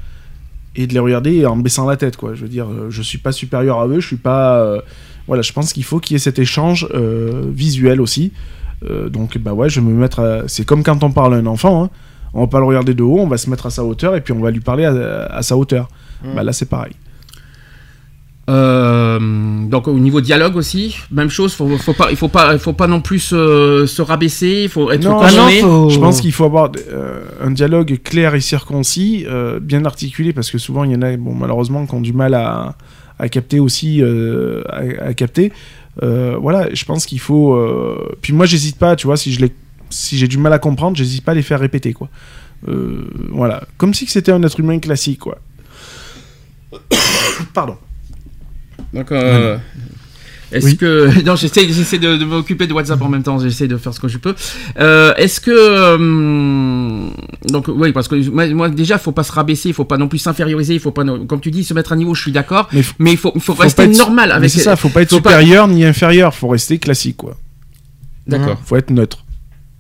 et 0.77 0.87
de 0.87 0.93
les 0.95 1.01
regarder 1.01 1.45
en 1.47 1.57
baissant 1.57 1.87
la 1.89 1.97
tête, 1.97 2.17
quoi. 2.17 2.35
Je 2.35 2.43
veux 2.43 2.49
dire, 2.49 2.67
euh, 2.69 2.87
je 2.91 3.03
suis 3.03 3.19
pas 3.19 3.33
supérieur 3.33 3.81
à 3.81 3.89
eux, 3.89 3.99
je 4.01 4.07
suis 4.07 4.17
pas. 4.17 4.59
euh, 4.61 4.81
voilà, 5.27 5.43
je 5.43 5.53
pense 5.53 5.73
qu'il 5.73 5.85
faut 5.85 5.99
qu'il 5.99 6.15
y 6.15 6.17
ait 6.17 6.21
cet 6.21 6.39
échange 6.39 6.87
visuel 7.53 8.01
aussi. 8.01 8.33
Donc, 9.11 9.37
bah 9.39 9.53
ouais, 9.55 9.69
je 9.69 9.81
vais 9.81 9.87
me 9.87 9.93
mettre. 9.93 10.21
à- 10.21 10.43
C'est 10.47 10.65
comme 10.65 10.83
quand 10.85 11.03
on 11.03 11.11
parle 11.11 11.35
à 11.35 11.39
un 11.39 11.47
enfant. 11.47 11.85
Hein. 11.85 11.91
On 12.35 12.43
va 12.43 12.47
pas 12.47 12.61
le 12.61 12.65
regarder 12.67 12.95
de 12.95 13.03
haut, 13.03 13.19
on 13.19 13.27
va 13.27 13.39
se 13.39 13.51
mettre 13.51 13.67
à 13.67 13.71
sa 13.71 13.83
hauteur 13.85 14.15
et 14.15 14.21
puis 14.21 14.33
on 14.33 14.41
va 14.41 14.51
lui 14.51 14.61
parler 14.61 14.85
à, 14.85 15.27
à 15.27 15.43
sa 15.43 15.57
hauteur. 15.57 15.89
Bah 16.37 16.43
là, 16.45 16.53
c'est 16.53 16.67
pareil. 16.69 16.93
Euh, 18.49 19.19
donc 19.69 19.89
au 19.89 19.99
niveau 19.99 20.21
dialogue 20.21 20.57
aussi, 20.57 20.97
même 21.11 21.29
chose. 21.29 21.53
Faut, 21.55 21.69
faut 21.77 21.93
pas, 21.93 22.11
il 22.11 22.17
faut 22.17 22.29
pas, 22.29 22.55
il 22.55 22.59
faut 22.59 22.73
pas 22.73 22.87
non 22.87 23.01
plus 23.01 23.19
se, 23.19 23.85
se 23.87 24.01
rabaisser. 24.03 24.63
Il 24.65 24.69
faut 24.69 24.91
être 24.91 25.05
Non, 25.05 25.21
Ah 25.21 25.31
non, 25.33 25.49
faut- 25.61 25.91
Je 25.91 25.99
pense 25.99 26.21
qu'il 26.21 26.33
faut 26.33 26.45
avoir 26.45 26.71
euh, 26.91 27.21
un 27.43 27.51
dialogue 27.51 27.99
clair 28.03 28.35
et 28.35 28.41
circoncis, 28.41 29.27
euh, 29.29 29.61
bien 29.61 29.85
articulé, 29.85 30.33
parce 30.33 30.51
que 30.51 30.59
souvent 30.59 30.85
il 30.85 30.93
y 30.93 30.97
en 30.97 31.03
a, 31.03 31.17
bon, 31.17 31.35
malheureusement, 31.35 31.85
qui 31.87 31.95
ont 31.95 32.01
du 32.01 32.13
mal 32.15 32.33
à, 32.35 32.75
à 33.19 33.29
capter 33.29 33.61
aussi, 33.61 34.01
euh, 34.03 34.63
à, 34.69 35.09
à 35.09 35.15
capter. 35.15 35.53
Euh, 36.03 36.37
voilà, 36.41 36.69
je 36.73 36.85
pense 36.85 37.05
qu'il 37.07 37.21
faut. 37.21 37.55
euh, 37.55 38.17
Puis 38.23 38.33
moi, 38.33 38.47
j'hésite 38.47 38.79
pas, 38.79 38.97
tu 38.97 39.07
vois, 39.09 39.17
si 39.19 39.33
je 39.33 39.41
l'ai, 39.41 39.53
si 39.91 40.17
j'ai 40.17 40.29
du 40.29 40.39
mal 40.39 40.53
à 40.53 40.59
comprendre, 40.59 40.97
j'hésite 40.97 41.25
pas 41.25 41.33
à 41.33 41.35
les 41.35 41.43
faire 41.43 41.61
répéter, 41.61 41.93
quoi. 41.93 42.09
Euh, 42.69 43.05
voilà, 43.31 43.65
comme 43.77 43.93
si 43.95 44.07
c'était 44.07 44.33
un 44.33 44.43
être 44.43 44.59
humain 44.59 44.79
classique, 44.79 45.19
quoi. 45.21 45.39
Pardon. 47.55 47.77
Donc, 48.95 49.13
euh, 49.13 49.59
est-ce 50.51 50.65
Oui. 50.67 50.77
que 50.79 51.23
non, 51.27 51.37
j'essaie, 51.37 51.67
j'essaie 51.69 51.99
de, 51.99 52.17
de 52.17 52.25
m'occuper 52.25 52.67
de 52.67 52.73
WhatsApp 52.73 53.01
en 53.03 53.09
même 53.09 53.23
temps. 53.23 53.39
J'essaie 53.39 53.69
de 53.69 53.77
faire 53.77 53.93
ce 53.93 54.01
que 54.01 54.09
je 54.09 54.19
peux. 54.19 54.35
Euh, 54.79 55.15
est-ce 55.17 55.41
que 55.41 55.51
euh, 55.53 57.11
donc 57.49 57.67
oui, 57.69 57.93
parce 57.93 58.09
que 58.09 58.17
moi, 58.31 58.47
moi, 58.49 58.69
déjà, 58.71 58.99
faut 58.99 59.13
pas 59.13 59.25
se 59.25 59.33
rabaisser, 59.33 59.69
il 59.69 59.75
faut 59.75 59.85
pas 59.85 59.99
non 59.99 60.09
plus 60.09 60.19
s'inférioriser, 60.19 60.75
il 60.75 60.81
faut 60.81 60.91
pas, 60.91 61.05
comme 61.05 61.41
tu 61.41 61.51
dis, 61.51 61.65
se 61.65 61.75
mettre 61.75 61.93
à 61.93 61.97
niveau. 61.97 62.15
Je 62.15 62.23
suis 62.23 62.33
d'accord, 62.33 62.69
Mais 62.99 63.13
il 63.13 63.17
faut, 63.19 63.33
il 63.35 63.41
faut, 63.41 63.55
faut 63.55 63.63
rester 63.63 63.83
être- 63.83 63.97
normal 63.97 64.31
Mais 64.31 64.35
avec. 64.37 64.51
c'est 64.51 64.61
ça, 64.61 64.77
faut 64.77 64.89
pas 64.89 65.03
être 65.03 65.11
pas- 65.11 65.17
supérieur 65.17 65.69
ni 65.69 65.85
inférieur, 65.85 66.35
faut 66.35 66.49
rester 66.49 66.79
classique, 66.79 67.19
quoi. 67.19 67.37
D'accord. 68.27 68.59
Faut 68.65 68.77
être 68.77 68.91
neutre. 68.91 69.25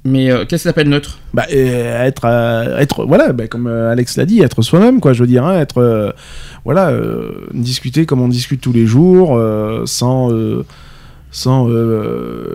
Mais 0.08 0.30
euh, 0.30 0.44
qu'est-ce 0.44 0.64
que 0.64 0.68
s'appelle 0.68 0.88
neutre? 0.88 1.18
Bah, 1.34 1.44
être, 1.50 2.24
euh, 2.24 2.78
être, 2.78 3.04
voilà, 3.04 3.32
bah, 3.32 3.46
comme 3.46 3.66
euh, 3.66 3.92
Alex 3.92 4.16
l'a 4.16 4.24
dit, 4.24 4.40
être 4.40 4.62
soi-même, 4.62 5.00
quoi. 5.00 5.12
Je 5.12 5.20
veux 5.20 5.26
dire, 5.26 5.44
hein, 5.44 5.60
être, 5.60 6.14
voilà, 6.64 6.92
discuter 7.52 8.06
comme 8.06 8.20
on 8.20 8.28
discute 8.28 8.60
tous 8.60 8.72
les 8.72 8.86
jours, 8.86 9.40
sans, 9.86 10.30
sans, 11.30 11.68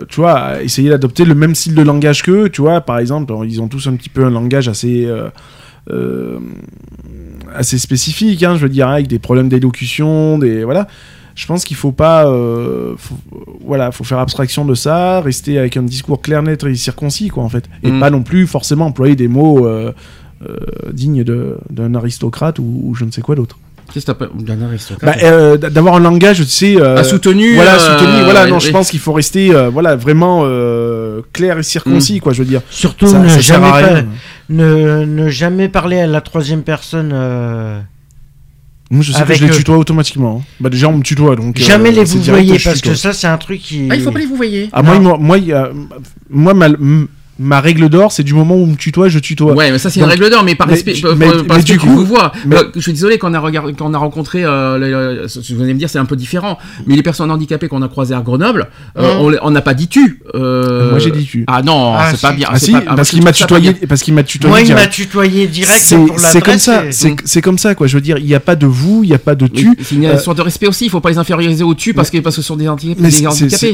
tu 0.08 0.20
vois, 0.20 0.62
essayer 0.62 0.90
d'adopter 0.90 1.24
le 1.24 1.34
même 1.34 1.54
style 1.54 1.74
de 1.74 1.82
langage 1.82 2.22
qu'eux, 2.22 2.48
tu 2.48 2.60
vois. 2.60 2.80
Par 2.80 2.98
exemple, 2.98 3.32
ils 3.44 3.60
ont 3.62 3.68
tous 3.68 3.86
un 3.86 3.94
petit 3.94 4.08
peu 4.08 4.24
un 4.24 4.30
langage 4.30 4.68
assez, 4.68 5.08
assez 7.54 7.78
spécifique, 7.78 8.42
hein, 8.42 8.56
je 8.56 8.62
veux 8.62 8.68
dire, 8.68 8.88
hein, 8.88 8.94
avec 8.94 9.06
des 9.06 9.18
problèmes 9.18 9.48
d'élocution, 9.48 10.38
des, 10.38 10.64
voilà. 10.64 10.86
Je 11.34 11.46
pense 11.46 11.64
qu'il 11.64 11.76
faut 11.76 11.90
pas, 11.92 12.26
euh, 12.26 12.94
faut- 12.96 13.16
voilà, 13.66 13.90
faut 13.90 14.04
faire 14.04 14.18
abstraction 14.20 14.64
de 14.64 14.74
ça, 14.74 15.20
rester 15.20 15.58
avec 15.58 15.76
un 15.76 15.82
discours 15.82 16.20
clair, 16.22 16.42
net 16.42 16.62
et 16.64 16.74
circoncis, 16.76 17.28
quoi, 17.28 17.42
en 17.42 17.48
fait, 17.48 17.64
et 17.82 17.90
Mm. 17.90 18.00
pas 18.00 18.10
non 18.10 18.22
plus 18.22 18.46
forcément 18.46 18.86
employer 18.86 19.16
des 19.16 19.26
mots 19.28 19.66
euh, 19.66 19.92
euh, 20.48 20.56
dignes 20.92 21.24
de- 21.24 21.56
d'un 21.70 21.94
aristocrate 21.94 22.58
ou, 22.58 22.82
ou 22.84 22.94
je 22.94 23.04
ne 23.04 23.10
sais 23.10 23.20
quoi 23.22 23.34
d'autre. 23.34 23.58
Qu'est-ce 23.92 24.06
que 24.06 24.12
t'appelles 24.12 24.28
d'un 24.44 24.62
aristocrate 24.62 25.18
Bah, 25.20 25.26
euh, 25.26 25.56
d'avoir 25.56 25.94
un 25.96 26.00
langage, 26.00 26.38
tu 26.38 26.44
sais. 26.44 26.76
euh, 26.80 26.96
Ah, 26.98 27.04
soutenu. 27.04 27.54
Voilà, 27.54 27.74
euh, 27.74 27.78
soutenu. 27.98 28.22
Voilà, 28.24 28.46
non, 28.46 28.56
oui. 28.56 28.62
je 28.62 28.70
pense 28.70 28.90
qu'il 28.90 28.98
faut 29.00 29.12
rester, 29.12 29.54
euh, 29.54 29.68
voilà, 29.70 29.94
vraiment 29.96 30.42
euh, 30.44 31.20
clair 31.32 31.58
et 31.58 31.62
circoncis, 31.62 32.18
quoi. 32.20 32.32
Je 32.32 32.42
veux 32.42 32.48
dire. 32.48 32.62
Surtout 32.70 33.06
Ça- 33.06 33.18
ne, 33.18 33.28
ça 33.28 33.40
sert 33.42 33.60
jamais 33.60 34.04
ne, 34.48 35.04
ne 35.04 35.28
jamais 35.28 35.68
parler 35.68 35.98
à 36.00 36.06
la 36.06 36.20
troisième 36.20 36.62
personne. 36.62 37.12
Moi, 38.94 39.02
je 39.02 39.10
sais 39.12 39.18
Avec, 39.18 39.38
que 39.38 39.42
je 39.42 39.46
les 39.46 39.52
euh, 39.52 39.56
tutoie 39.56 39.76
automatiquement. 39.76 40.38
hein. 40.40 40.44
Bah, 40.60 40.70
déjà, 40.70 40.88
on 40.88 40.98
me 40.98 41.02
tutoie, 41.02 41.34
donc. 41.34 41.58
euh, 41.58 41.62
jamais 41.64 41.90
les 41.90 42.04
vous 42.04 42.20
voyez 42.22 42.58
parce 42.62 42.80
que 42.80 42.94
ça 42.94 43.12
c'est 43.12 43.26
un 43.26 43.38
truc 43.38 43.60
qui. 43.60 43.88
Ah, 43.90 43.96
il 43.96 44.02
faut 44.02 44.12
pas 44.12 44.20
les 44.20 44.26
vous 44.26 44.36
voyez. 44.36 44.68
Ah, 44.72 44.82
moi, 44.82 44.98
moi, 45.00 45.18
moi, 45.18 45.38
il 45.38 45.46
y 45.46 45.52
a- 45.52 45.70
moi, 46.30 46.54
ma, 46.54 46.68
ma 47.38 47.60
règle 47.60 47.88
d'or, 47.88 48.12
c'est 48.12 48.22
du 48.22 48.32
moment 48.34 48.54
où 48.56 48.62
on 48.62 48.66
me 48.66 48.76
tutoie, 48.76 49.08
je 49.08 49.18
tutoie. 49.18 49.52
Ouais, 49.54 49.70
mais 49.72 49.78
ça 49.78 49.90
c'est 49.90 50.00
une 50.00 50.06
règle 50.06 50.30
d'or, 50.30 50.44
mais 50.44 50.54
par 50.54 50.68
respect, 50.68 50.94
mais- 50.94 51.00
par- 51.02 51.16
mais 51.16 51.26
par 51.44 51.56
respect 51.56 51.72
du 51.74 51.78
qu'il 51.78 51.88
coup- 51.88 51.96
vous 51.96 52.04
voit. 52.06 52.32
mais- 52.46 52.56
Euh, 52.56 52.64
je 52.76 52.80
suis 52.80 52.92
désolé 52.92 53.18
qu'on 53.18 53.34
a 53.34 53.40
regardé, 53.40 53.72
qu'on 53.72 53.92
a 53.92 53.98
rencontré, 53.98 54.44
euh, 54.44 54.78
le- 54.78 55.22
le- 55.22 55.28
ce- 55.28 55.52
vous 55.54 55.62
allez 55.62 55.74
me 55.74 55.78
dire 55.78 55.88
c'est 55.90 55.98
un 55.98 56.04
peu 56.04 56.16
différent, 56.16 56.58
mais 56.86 56.94
les 56.96 57.02
personnes 57.02 57.30
handicapées 57.30 57.68
qu'on 57.68 57.82
a 57.82 57.88
croisées 57.88 58.14
à 58.14 58.20
Grenoble, 58.20 58.68
euh, 58.98 59.16
Hum. 59.18 59.32
on 59.42 59.46
on 59.48 59.50
n'a 59.50 59.60
pas 59.62 59.74
dit 59.74 59.88
tu. 59.88 60.20
euh, 60.34 60.90
Moi, 60.90 60.98
j'ai 60.98 61.10
dit 61.10 61.24
tu. 61.24 61.44
Ah 61.48 61.62
non, 61.62 61.94
Ah, 61.96 62.10
c'est 62.12 62.20
pas 62.20 62.32
bien. 62.32 62.46
Ah 62.50 62.58
c'est 62.58 62.66
si, 62.66 62.72
pas- 62.72 62.82
ah, 62.86 62.94
parce 62.94 63.10
qu'il 63.10 63.22
m'a 63.24 63.32
tutoyé, 63.32 63.72
parce 63.88 64.02
qu'il 64.02 64.14
m'a 64.14 64.22
tutoyé. 64.22 64.50
Moi 64.50 64.60
il 64.62 64.74
m'a 64.74 64.86
tutoyé 64.86 65.46
direct 65.48 65.80
C'est 65.80 66.40
comme 66.42 66.58
ça, 66.58 66.84
c'est 66.90 67.42
comme 67.42 67.58
ça 67.58 67.74
quoi. 67.74 67.86
Je 67.86 67.96
veux 67.96 68.00
dire, 68.00 68.18
il 68.18 68.26
n'y 68.26 68.34
a 68.34 68.40
pas 68.40 68.54
de 68.56 68.66
vous, 68.66 69.02
il 69.02 69.08
n'y 69.08 69.14
a 69.14 69.18
pas 69.18 69.34
de 69.34 69.46
tu. 69.46 69.68
Mais 69.70 69.74
C'est 69.84 69.94
une 69.96 70.04
Euh, 70.06 70.18
sorte 70.18 70.36
de 70.38 70.42
respect 70.42 70.66
aussi, 70.68 70.86
il 70.86 70.90
faut 70.90 71.00
pas 71.00 71.10
les 71.10 71.18
inférioriser 71.18 71.64
au 71.64 71.74
tu 71.74 71.94
parce 71.94 72.10
que, 72.10 72.18
parce 72.18 72.36
que 72.36 72.42
ce 72.42 72.46
sont 72.46 72.56
des, 72.56 72.68
handicapés. 72.68 73.02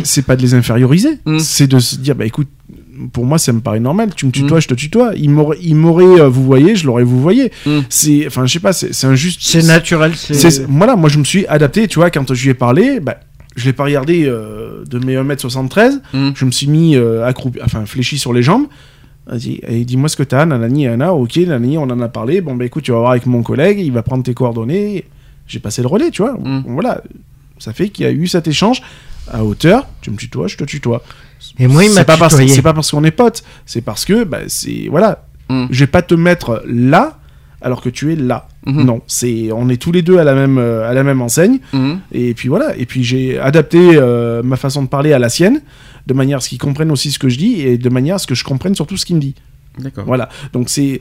c'est- 0.05 0.23
pas 0.23 0.37
de 0.37 0.43
les 0.43 0.55
inférioriser, 0.55 1.19
Mm. 1.27 1.39
c'est 1.39 1.67
de 1.67 1.79
se 1.79 1.97
dire 1.97 2.15
bah 2.15 2.25
écoute, 2.27 2.49
pour 3.13 3.25
moi 3.27 3.39
ça 3.39 3.53
me 3.53 3.61
paraît 3.61 3.81
normal. 3.81 4.11
Tu 4.15 4.27
me 4.27 4.31
tutoies, 4.31 4.59
Mm. 4.59 4.63
je 4.63 4.69
te 4.69 4.75
tutoie. 4.75 5.13
Il 5.17 5.31
m'aurait, 5.31 5.59
il 5.63 5.75
m'aurait 5.77 6.21
euh, 6.21 6.29
vous 6.29 6.45
voyez, 6.45 6.77
je 6.77 6.87
l'aurais 6.87 7.05
vous 7.05 7.21
voyez. 7.21 7.53
Mm. 7.67 7.79
C'est, 7.89 8.27
enfin 8.27 8.47
je 8.47 8.53
sais 8.53 8.61
pas, 8.61 8.73
c'est 8.73 8.93
c'est 8.93 9.07
un 9.07 9.15
juste. 9.15 9.41
C'est 9.43 9.63
naturel. 9.67 10.13
c'est- 10.17 10.65
Voilà, 10.69 10.97
moi 10.97 11.09
je 11.09 11.19
me 11.19 11.25
suis 11.25 11.47
adapté, 11.47 11.87
tu 11.89 11.99
vois, 11.99 12.11
quand 12.11 12.33
je 12.35 12.43
lui 12.43 12.51
ai 12.51 12.55
parlé, 12.55 13.01
bah, 13.01 13.17
je 13.57 13.65
l'ai 13.67 13.73
pas 13.73 13.85
regardé 13.85 14.25
euh, 14.27 14.85
de 14.89 14.99
mes 14.99 15.17
1m73, 15.17 16.01
Mm. 16.15 16.31
je 16.35 16.45
me 16.45 16.51
suis 16.51 16.67
mis 16.67 16.97
euh, 16.97 17.25
accroupi, 17.27 17.59
enfin 17.65 17.85
fléchi 17.87 18.19
sur 18.19 18.33
les 18.33 18.43
jambes. 18.43 18.67
Vas-y, 19.27 19.61
et 19.69 19.85
dis-moi 19.85 20.09
ce 20.09 20.17
que 20.17 20.23
t'as, 20.25 20.45
nanani, 20.47 20.87
nana, 20.87 21.13
ok, 21.15 21.37
nanani, 21.37 21.79
on 21.79 21.83
en 21.83 22.01
a 22.01 22.09
parlé. 22.09 22.41
Bon, 22.41 22.55
bah 22.57 22.65
écoute, 22.65 22.83
tu 22.85 22.91
vas 22.91 22.99
voir 22.99 23.11
avec 23.13 23.27
mon 23.27 23.43
collègue, 23.43 23.79
il 23.79 23.93
va 23.93 24.03
prendre 24.03 24.25
tes 24.25 24.35
coordonnées. 24.35 25.05
J'ai 25.47 25.59
passé 25.61 25.83
le 25.83 25.89
relais, 25.89 26.11
tu 26.11 26.23
vois. 26.23 26.37
Voilà, 26.67 27.03
ça 27.59 27.73
fait 27.73 27.91
qu'il 27.91 28.05
y 28.05 28.09
a 28.09 28.13
eu 28.13 28.27
cet 28.27 28.49
échange 28.49 28.83
à 29.31 29.45
hauteur. 29.45 29.87
Tu 30.01 30.11
me 30.11 30.17
tutoies, 30.17 30.49
je 30.49 30.57
te 30.57 30.65
tutoie. 30.65 31.03
Et 31.59 31.67
moi 31.67 31.85
il 31.85 31.91
m'a 31.91 31.97
c'est 31.97 32.05
pas 32.05 32.17
parce, 32.17 32.37
c'est 32.47 32.63
pas 32.63 32.73
parce 32.73 32.91
qu'on 32.91 33.05
est 33.05 33.11
potes, 33.11 33.43
c'est 33.67 33.81
parce 33.83 34.05
que, 34.05 34.25
bah, 34.25 34.39
c'est 34.49 34.87
voilà, 34.89 35.25
Mm. 35.51 35.67
je 35.71 35.81
vais 35.81 35.87
pas 35.89 36.03
te 36.03 36.15
mettre 36.15 36.63
là 36.67 37.19
alors 37.61 37.83
que 37.83 37.89
tu 37.91 38.13
es 38.13 38.17
là. 38.17 38.49
Mhm. 38.65 38.85
Non, 38.85 39.01
c'est, 39.07 39.51
on 39.53 39.69
est 39.69 39.77
tous 39.83 39.93
les 39.93 40.01
deux 40.01 40.17
à 40.19 40.25
la 40.25 40.35
même, 40.35 40.57
euh, 40.59 40.89
à 40.89 40.95
la 40.95 41.03
même 41.03 41.21
enseigne. 41.21 41.59
Mhm. 41.75 41.99
Et 42.13 42.33
puis 42.35 42.49
voilà, 42.49 42.75
et 42.77 42.87
puis 42.87 43.05
j'ai 43.05 43.39
adapté 43.39 43.79
euh, 43.97 44.43
ma 44.43 44.57
façon 44.57 44.83
de 44.83 44.89
parler 44.89 45.13
à 45.13 45.19
la 45.19 45.29
sienne, 45.29 45.61
de 46.07 46.15
manière 46.15 46.39
à 46.39 46.41
ce 46.41 46.49
qu'ils 46.49 46.59
comprennent 46.59 46.91
aussi 46.91 47.11
ce 47.11 47.19
que 47.19 47.29
je 47.29 47.37
dis, 47.37 47.61
et 47.63 47.77
de 47.79 47.89
manière 47.91 48.15
à 48.15 48.19
ce 48.19 48.27
que 48.27 48.35
je 48.35 48.45
comprenne 48.45 48.75
surtout 48.75 48.97
ce 48.97 49.05
qu'il 49.05 49.17
me 49.17 49.21
dit. 49.21 49.35
D'accord. 49.79 50.05
Voilà, 50.07 50.29
donc 50.53 50.71
c'est 50.71 51.01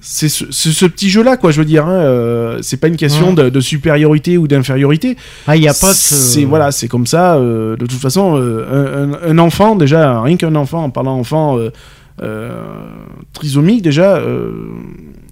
c'est 0.00 0.28
ce, 0.28 0.84
petit 0.86 1.08
jeu-là, 1.08 1.36
quoi, 1.36 1.50
je 1.50 1.58
veux 1.58 1.64
dire. 1.64 1.86
Hein, 1.86 1.92
euh, 1.92 2.58
c'est 2.62 2.76
pas 2.76 2.88
une 2.88 2.96
question 2.96 3.30
Ouais. 3.30 3.34
de, 3.44 3.48
de 3.48 3.60
supériorité 3.60 4.36
ou 4.38 4.46
d'infériorité. 4.46 5.16
Ah 5.46 5.56
il 5.56 5.62
y 5.62 5.68
a 5.68 5.74
pas 5.74 5.90
de. 5.90 5.94
C'est 5.96 6.44
voilà, 6.44 6.70
c'est 6.70 6.86
comme 6.88 7.06
ça. 7.06 7.36
euh, 7.36 7.76
de 7.76 7.86
toute 7.86 7.98
façon, 7.98 8.36
euh, 8.38 9.14
un, 9.26 9.38
enfant 9.38 9.74
déjà, 9.74 10.20
rien 10.20 10.36
qu'un 10.36 10.54
enfant, 10.54 10.84
en 10.84 10.90
parlant 10.90 11.18
enfant 11.18 11.58
trisomique 13.32 13.82
déjà, 13.82 14.20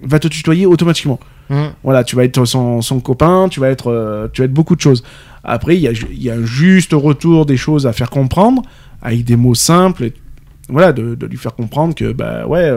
va 0.02 0.18
te 0.18 0.28
tutoyer 0.28 0.66
automatiquement. 0.66 1.20
Hum. 1.50 1.70
Voilà, 1.82 2.04
tu 2.04 2.16
vas 2.16 2.24
être 2.24 2.44
son, 2.46 2.80
son 2.80 3.00
copain, 3.00 3.48
tu 3.50 3.60
vas 3.60 3.68
être, 3.68 4.28
tu 4.32 4.40
vas 4.42 4.46
être 4.46 4.52
beaucoup 4.52 4.76
de 4.76 4.80
choses. 4.80 5.02
Après, 5.44 5.76
il 5.76 5.82
y 5.82 5.88
a, 5.88 5.92
y 6.12 6.30
un 6.30 6.44
juste 6.44 6.92
retour 6.94 7.44
des 7.46 7.56
choses 7.58 7.86
à 7.86 7.92
faire 7.92 8.10
comprendre, 8.10 8.62
avec 9.02 9.24
des 9.24 9.36
mots 9.36 9.54
simples. 9.54 10.04
et- 10.04 10.14
voilà, 10.70 10.94
de, 10.94 11.14
de 11.14 11.26
lui 11.26 11.36
faire 11.36 11.54
comprendre 11.54 11.94
que, 11.94 12.12
bah 12.12 12.46
ouais, 12.46 12.70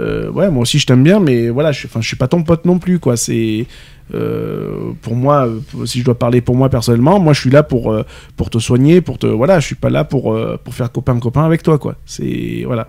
euh, 0.00 0.30
ouais, 0.30 0.50
moi 0.50 0.62
aussi 0.62 0.78
je 0.78 0.86
t'aime 0.86 1.02
bien, 1.04 1.20
mais 1.20 1.48
voilà, 1.50 1.72
je, 1.72 1.86
je 1.94 2.06
suis 2.06 2.16
pas 2.16 2.28
ton 2.28 2.42
pote 2.42 2.64
non 2.64 2.78
plus, 2.78 2.98
quoi. 2.98 3.16
C'est. 3.16 3.66
euh, 4.12 4.92
pour 5.02 5.14
moi, 5.16 5.46
euh, 5.46 5.86
si 5.86 6.00
je 6.00 6.04
dois 6.04 6.18
parler 6.18 6.40
pour 6.40 6.56
moi 6.56 6.68
personnellement, 6.68 7.18
moi 7.20 7.32
je 7.32 7.40
suis 7.40 7.50
là 7.50 7.62
pour, 7.62 7.92
euh, 7.92 8.04
pour 8.36 8.50
te 8.50 8.58
soigner, 8.58 9.00
pour 9.00 9.18
te. 9.18 9.26
Voilà, 9.26 9.60
je 9.60 9.66
suis 9.66 9.74
pas 9.76 9.90
là 9.90 10.04
pour, 10.04 10.36
pour 10.62 10.74
faire 10.74 10.90
copain-copain 10.92 11.44
avec 11.44 11.62
toi, 11.62 11.78
quoi. 11.78 11.94
C'est. 12.06 12.62
Voilà. 12.66 12.88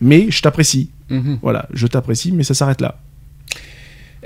Mais 0.00 0.30
je 0.30 0.42
t'apprécie. 0.42 0.90
Mhm. 1.10 1.38
Voilà, 1.42 1.66
je 1.72 1.86
t'apprécie, 1.86 2.32
mais 2.32 2.44
ça 2.44 2.54
s'arrête 2.54 2.80
là. 2.80 2.96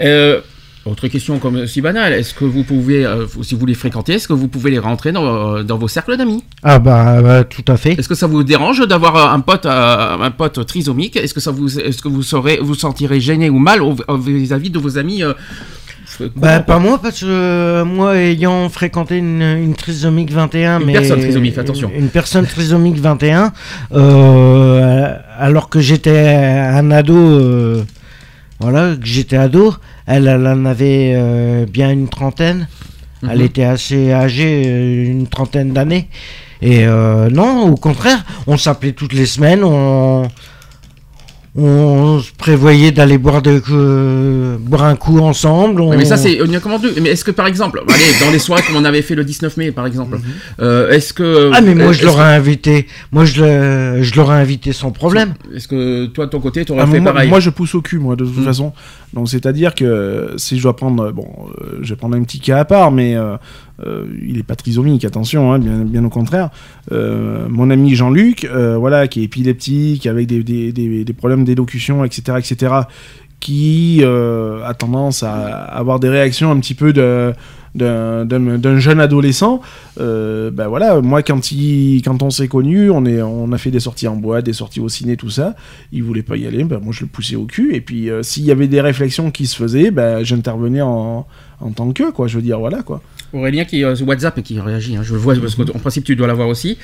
Euh, 0.01 0.41
autre 0.87 1.09
question 1.09 1.39
comme 1.39 1.67
si 1.67 1.81
banale, 1.83 2.15
est-ce 2.15 2.33
que 2.33 2.45
vous 2.45 2.63
pouvez, 2.65 3.05
euh, 3.05 3.27
si 3.43 3.55
vous 3.55 3.67
les 3.67 3.75
fréquentez, 3.75 4.15
est-ce 4.15 4.27
que 4.29 4.33
vous 4.33 4.49
pouvez 4.49 4.71
les 4.71 4.79
rentrer 4.79 5.13
dans, 5.13 5.57
euh, 5.57 5.63
dans 5.63 5.77
vos 5.77 5.89
cercles 5.89 6.17
d'amis? 6.17 6.45
Ah 6.63 6.79
bah, 6.79 7.21
bah, 7.21 7.45
tout 7.45 7.65
à 7.69 7.77
fait. 7.77 7.93
Est-ce 7.99 8.09
que 8.09 8.15
ça 8.15 8.27
vous 8.27 8.43
dérange 8.43 8.87
d'avoir 8.87 9.17
euh, 9.17 9.35
un 9.35 9.41
pote, 9.41 9.67
euh, 9.67 10.17
un 10.19 10.31
pote 10.31 10.65
trisomique? 10.67 11.17
Est-ce 11.17 11.35
que 11.35 11.41
ça 11.41 11.51
vous, 11.51 11.79
est-ce 11.79 12.01
que 12.01 12.09
vous 12.09 12.23
serez, 12.23 12.59
vous 12.63 12.75
sentirez 12.75 13.21
gêné 13.21 13.51
ou 13.51 13.59
mal 13.59 13.81
vis-à-vis 14.19 14.71
de 14.71 14.79
vos 14.79 14.97
amis 14.97 15.23
euh, 15.23 15.35
Bah 16.37 16.61
pas 16.61 16.79
moi 16.79 16.99
parce 17.03 17.21
que 17.21 17.83
moi 17.83 18.17
ayant 18.17 18.69
fréquenté 18.71 19.19
une, 19.19 19.43
une 19.43 19.75
trisomique 19.75 20.33
21 20.33 20.81
Une 20.81 20.87
mais 20.87 20.93
personne 20.95 21.21
trisomique, 21.21 21.59
attention. 21.59 21.91
une, 21.95 22.05
une 22.05 22.09
personne 22.09 22.47
trisomique 22.47 22.99
21 22.99 23.53
euh, 23.93 25.15
alors 25.39 25.69
que 25.69 25.81
j'étais 25.81 26.19
un 26.19 26.91
ado 26.91 27.83
voilà 28.61 28.97
que 28.97 29.07
j'étais 29.07 29.37
ado. 29.37 29.75
Elle, 30.07 30.27
elle 30.27 30.47
en 30.47 30.65
avait 30.65 31.13
euh, 31.15 31.67
bien 31.67 31.91
une 31.91 32.09
trentaine. 32.09 32.69
Elle 33.23 33.39
Mhm. 33.41 33.45
était 33.45 33.65
assez 33.65 34.13
âgée 34.13 34.63
euh, 34.67 35.07
une 35.07 35.27
trentaine 35.27 35.73
d'années. 35.73 36.09
Et 36.61 36.87
euh, 36.87 37.31
non 37.31 37.67
au 37.71 37.77
contraire 37.77 38.25
on 38.49 38.57
s'appelait 38.57 38.93
toutes 38.93 39.13
les 39.13 39.27
semaines 39.27 39.63
on 39.63 40.29
on 41.57 42.21
se 42.21 42.31
prévoyait 42.33 42.93
d'aller 42.93 43.19
boire, 43.19 43.43
de, 43.43 43.61
euh, 43.71 44.57
boire 44.61 44.85
un 44.85 44.97
coup 44.97 45.19
ensemble. 45.21 45.83
Mais 45.97 46.05
ça 46.05 46.15
on- 46.15 46.19
c'est 46.19 46.41
on 46.43 46.47
y 46.47 46.55
a 46.57 46.61
comment 46.61 46.79
deux. 46.79 46.95
Mais 47.01 47.11
est-ce 47.11 47.25
que 47.25 47.31
par 47.31 47.47
exemple, 47.47 47.83
allez, 47.89 48.25
dans 48.25 48.31
les 48.31 48.39
soirées 48.39 48.63
comme 48.67 48.77
on 48.77 48.85
avait 48.85 49.03
fait 49.03 49.15
le 49.15 49.25
19 49.25 49.57
mai 49.57 49.73
par 49.73 49.87
exemple, 49.87 50.17
Mhm. 50.17 50.23
euh, 50.61 50.91
est-ce 50.91 51.13
que 51.13 51.51
Ah 51.53 51.61
mais 51.61 51.75
moi 51.75 51.93
je 51.93 52.05
l'aurais 52.05 52.35
invité, 52.35 52.87
moi 53.13 53.25
je 53.25 53.43
le- 53.45 54.03
je 54.03 54.15
l'aurais 54.17 54.37
invité 54.37 54.73
sans 54.73 54.91
problème. 54.91 55.35
Est-ce 55.55 55.67
que 55.69 56.07
toi 56.07 56.27
de 56.27 56.31
ton 56.31 56.41
côté 56.41 56.65
tu 56.65 56.73
aurais 56.73 56.83
Ah, 56.83 56.87
fait 56.87 57.01
moi, 57.01 57.13
pareil 57.13 57.29
moi, 57.29 57.41
je 57.41 57.51
pousse 57.51 57.75
au 57.75 57.81
cul, 57.83 57.99
moi, 57.99 58.15
de 58.17 58.25
toute 58.25 58.39
Mm. 58.39 58.45
façon. 58.45 58.73
Donc, 59.15 59.29
c'est-à-dire 59.29 59.75
que 59.75 60.33
si 60.37 60.59
je 60.59 60.63
dois 60.63 60.77
prendre. 60.77 61.13
Bon, 61.13 61.27
euh, 61.63 61.79
je 61.83 61.89
vais 61.91 61.97
prendre 61.97 62.17
un 62.17 62.23
petit 62.23 62.41
cas 62.41 62.59
à 62.59 62.65
part, 62.67 62.91
mais 62.93 63.17
euh, 63.87 64.07
il 64.27 64.39
est 64.39 64.43
pas 64.43 64.57
trisomique, 64.57 65.05
attention, 65.05 65.53
hein, 65.53 65.59
bien, 65.59 66.05
au 66.05 66.09
contraire. 66.09 66.51
Euh, 66.91 67.47
mon 67.49 67.71
ami 67.71 67.95
Jean-Luc, 67.95 68.45
euh, 68.45 68.77
voilà, 68.77 69.07
qui 69.07 69.21
est 69.21 69.25
épileptique, 69.25 70.07
avec 70.07 70.27
des, 70.27 70.43
des, 70.43 71.13
problèmes 71.13 71.45
d'élocution, 71.45 72.05
etc., 72.05 72.39
etc., 72.39 72.75
qui 73.41 74.03
a 74.05 74.75
tendance 74.75 75.23
à 75.23 75.37
avoir 75.63 76.01
des 76.01 76.09
réactions 76.09 76.51
un 76.51 76.59
petit 76.59 76.75
peu 76.75 76.93
de 76.93 77.33
d'un 77.75 78.79
jeune 78.79 78.99
adolescent 78.99 79.61
ben 79.97 80.67
voilà 80.67 81.01
moi 81.01 81.23
quand 81.23 81.41
on 82.23 82.31
s'est 82.31 82.49
connus 82.49 82.91
on 82.91 83.53
a 83.53 83.59
fait 83.59 83.71
des 83.71 83.79
sorties 83.79 84.09
en 84.09 84.17
boîte 84.17 84.47
des 84.47 84.53
sorties 84.53 84.81
au 84.81 84.89
ciné 84.89 85.17
tout 85.17 85.31
ça 85.31 85.55
il 85.93 86.03
voulait 86.03 86.25
pas 86.25 86.37
y 86.37 86.49
aller 86.49 86.65
ben 86.65 86.81
moi 86.83 86.93
je 86.93 87.03
le 87.03 87.07
poussais 87.07 87.37
au 87.37 87.45
cul 87.45 87.77
et 87.77 87.81
puis 87.81 88.09
s'il 88.23 88.45
y 88.45 88.51
avait 88.51 88.67
des 88.67 88.81
réflexions 88.81 89.31
qui 89.31 89.47
se 89.47 89.55
faisaient 89.55 89.93
ben 89.93 90.25
j'intervenais 90.25 90.81
en 90.81 91.25
en 91.61 91.71
tant 91.71 91.93
que 91.93 92.11
quoi 92.11 92.27
je 92.27 92.37
veux 92.37 92.43
dire 92.43 92.59
voilà 92.59 92.83
quoi 92.83 93.01
Aurélien 93.33 93.65
qui 93.65 93.85
euh, 93.85 93.95
WhatsApp 94.07 94.39
et 94.39 94.43
qui 94.43 94.59
réagit, 94.61 94.97
hein, 94.97 95.03
je 95.03 95.13
le 95.13 95.19
vois 95.19 95.35
parce 95.37 95.55
qu'en 95.55 95.79
principe 95.79 96.05
tu 96.05 96.17
dois 96.17 96.27
l'avoir 96.27 96.49
aussi, 96.49 96.79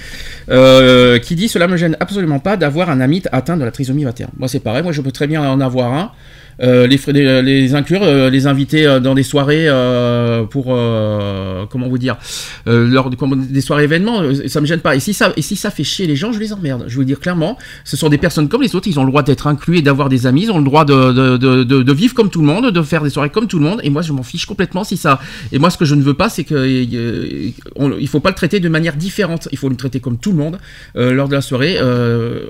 euh, 0.50 1.18
qui 1.18 1.34
dit 1.34 1.48
cela 1.48 1.66
me 1.68 1.76
gêne 1.76 1.96
absolument 2.00 2.38
pas 2.38 2.56
d'avoir 2.56 2.90
un 2.90 3.00
ami 3.00 3.22
atteint 3.32 3.56
de 3.56 3.64
la 3.64 3.70
trisomie 3.70 4.04
21. 4.04 4.28
Moi 4.36 4.48
c'est 4.48 4.60
pareil, 4.60 4.82
moi 4.82 4.92
je 4.92 5.00
peux 5.00 5.12
très 5.12 5.26
bien 5.26 5.42
en 5.42 5.60
avoir 5.60 5.92
un. 5.92 6.12
Euh, 6.62 6.86
les, 6.86 6.98
frais- 6.98 7.12
les, 7.12 7.42
les 7.42 7.74
inclure, 7.74 8.02
euh, 8.02 8.30
les 8.30 8.46
inviter 8.46 8.86
euh, 8.86 9.00
dans 9.00 9.14
des 9.14 9.22
soirées 9.22 9.68
pour 10.50 10.64
comment 11.70 11.88
vous 11.88 11.98
dire, 11.98 12.16
lors 12.66 13.10
de, 13.10 13.16
des 13.50 13.60
soirées 13.60 13.84
événements, 13.84 14.22
ça 14.46 14.60
me 14.60 14.66
gêne 14.66 14.80
pas. 14.80 14.96
Et 14.96 15.00
si 15.00 15.14
ça 15.14 15.32
et 15.36 15.42
si 15.42 15.56
ça 15.56 15.70
fait 15.70 15.84
chier 15.84 16.06
les 16.06 16.16
gens, 16.16 16.32
je 16.32 16.38
les 16.38 16.52
emmerde. 16.52 16.84
Je 16.86 16.98
veux 16.98 17.04
dire 17.04 17.20
clairement, 17.20 17.58
ce 17.84 17.96
sont 17.96 18.08
des 18.08 18.18
personnes 18.18 18.48
comme 18.48 18.62
les 18.62 18.74
autres, 18.74 18.88
ils 18.88 18.98
ont 18.98 19.04
le 19.04 19.10
droit 19.10 19.22
d'être 19.22 19.46
inclus 19.46 19.78
et 19.78 19.82
d'avoir 19.82 20.08
des 20.08 20.26
amis, 20.26 20.44
ils 20.44 20.50
ont 20.52 20.58
le 20.58 20.64
droit 20.64 20.84
de, 20.84 21.12
de, 21.36 21.62
de, 21.64 21.92
vivre 21.92 22.14
comme 22.14 22.30
tout 22.30 22.40
le 22.40 22.46
monde, 22.46 22.70
de 22.70 22.82
faire 22.82 23.02
des 23.02 23.10
soirées 23.10 23.30
comme 23.30 23.46
tout 23.46 23.58
le 23.58 23.64
monde. 23.64 23.80
Et 23.82 23.90
moi 23.90 24.02
je 24.02 24.12
m'en 24.12 24.22
fiche 24.22 24.46
complètement 24.46 24.84
si 24.84 24.96
ça. 24.96 25.20
Et 25.52 25.58
moi 25.58 25.70
ce 25.70 25.78
que 25.78 25.84
je 25.84 25.94
ne 25.94 26.02
veux 26.02 26.14
pas, 26.14 26.28
c'est 26.28 26.44
que 26.44 26.54
euh, 26.54 27.50
on- 27.76 27.96
il 27.98 28.08
faut 28.08 28.20
pas 28.20 28.30
le 28.30 28.34
traiter 28.34 28.60
de 28.60 28.68
manière 28.68 28.96
différente. 28.96 29.48
Il 29.52 29.58
faut 29.58 29.68
le 29.68 29.76
traiter 29.76 30.00
comme 30.00 30.18
tout 30.18 30.32
le 30.32 30.38
monde 30.38 30.58
lors 30.94 31.28
de 31.28 31.34
la 31.34 31.40
soirée. 31.40 31.78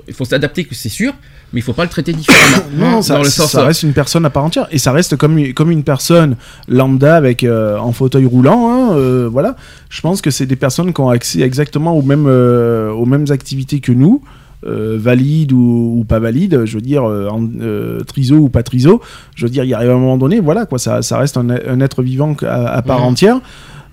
il 0.07 0.13
faut 0.13 0.25
s'adapter, 0.25 0.65
que 0.65 0.75
c'est 0.75 0.89
sûr, 0.89 1.13
mais 1.53 1.59
il 1.59 1.63
faut 1.63 1.73
pas 1.73 1.83
le 1.83 1.89
traiter 1.89 2.13
différemment. 2.13 2.65
non 2.77 3.01
ça, 3.01 3.19
le 3.19 3.25
ça 3.25 3.63
reste 3.65 3.83
une 3.83 3.93
personne 4.01 4.25
à 4.25 4.29
part 4.29 4.43
entière. 4.45 4.67
Et 4.71 4.77
ça 4.77 4.91
reste 4.91 5.15
comme 5.15 5.37
une- 5.39 5.53
comme 5.55 5.71
une 5.71 5.83
personne 5.83 6.35
lambda 6.67 7.15
avec 7.15 7.43
euh, 7.43 7.79
en 7.79 7.91
fauteuil 7.93 8.25
roulant 8.27 8.61
hein, 8.69 8.95
euh, 8.95 9.27
voilà. 9.31 9.55
Je 9.89 10.01
pense 10.01 10.21
que 10.21 10.29
c'est 10.29 10.45
des 10.45 10.55
personnes 10.65 10.93
qui 10.93 11.01
ont 11.01 11.09
accès 11.09 11.41
exactement 11.41 11.93
aux 11.97 12.03
mêmes 12.11 12.27
euh, 12.27 12.91
aux 12.91 13.07
mêmes 13.07 13.25
activités 13.29 13.79
que 13.79 13.91
nous 14.03 14.21
euh, 14.67 14.97
valide 14.99 15.51
ou, 15.53 15.99
ou 15.99 16.03
pas 16.05 16.19
valide, 16.19 16.65
je 16.65 16.73
veux 16.77 16.81
dire, 16.81 17.03
euh, 17.07 17.27
en, 17.29 17.41
euh, 17.61 17.99
triso 18.11 18.35
ou 18.37 18.49
pas 18.49 18.63
triso, 18.63 18.99
je 19.35 19.45
veux 19.45 19.51
dire, 19.51 19.63
il 19.63 19.71
arrive 19.75 19.91
à 19.91 19.93
un 19.93 19.97
moment 19.99 20.17
donné, 20.17 20.39
voilà, 20.39 20.65
quoi, 20.65 20.79
ça, 20.79 21.03
ça 21.03 21.19
reste 21.19 21.37
un, 21.37 21.49
un 21.51 21.79
être 21.81 22.01
vivant 22.01 22.35
à, 22.41 22.73
à 22.79 22.81
part 22.81 23.03
entière. 23.03 23.37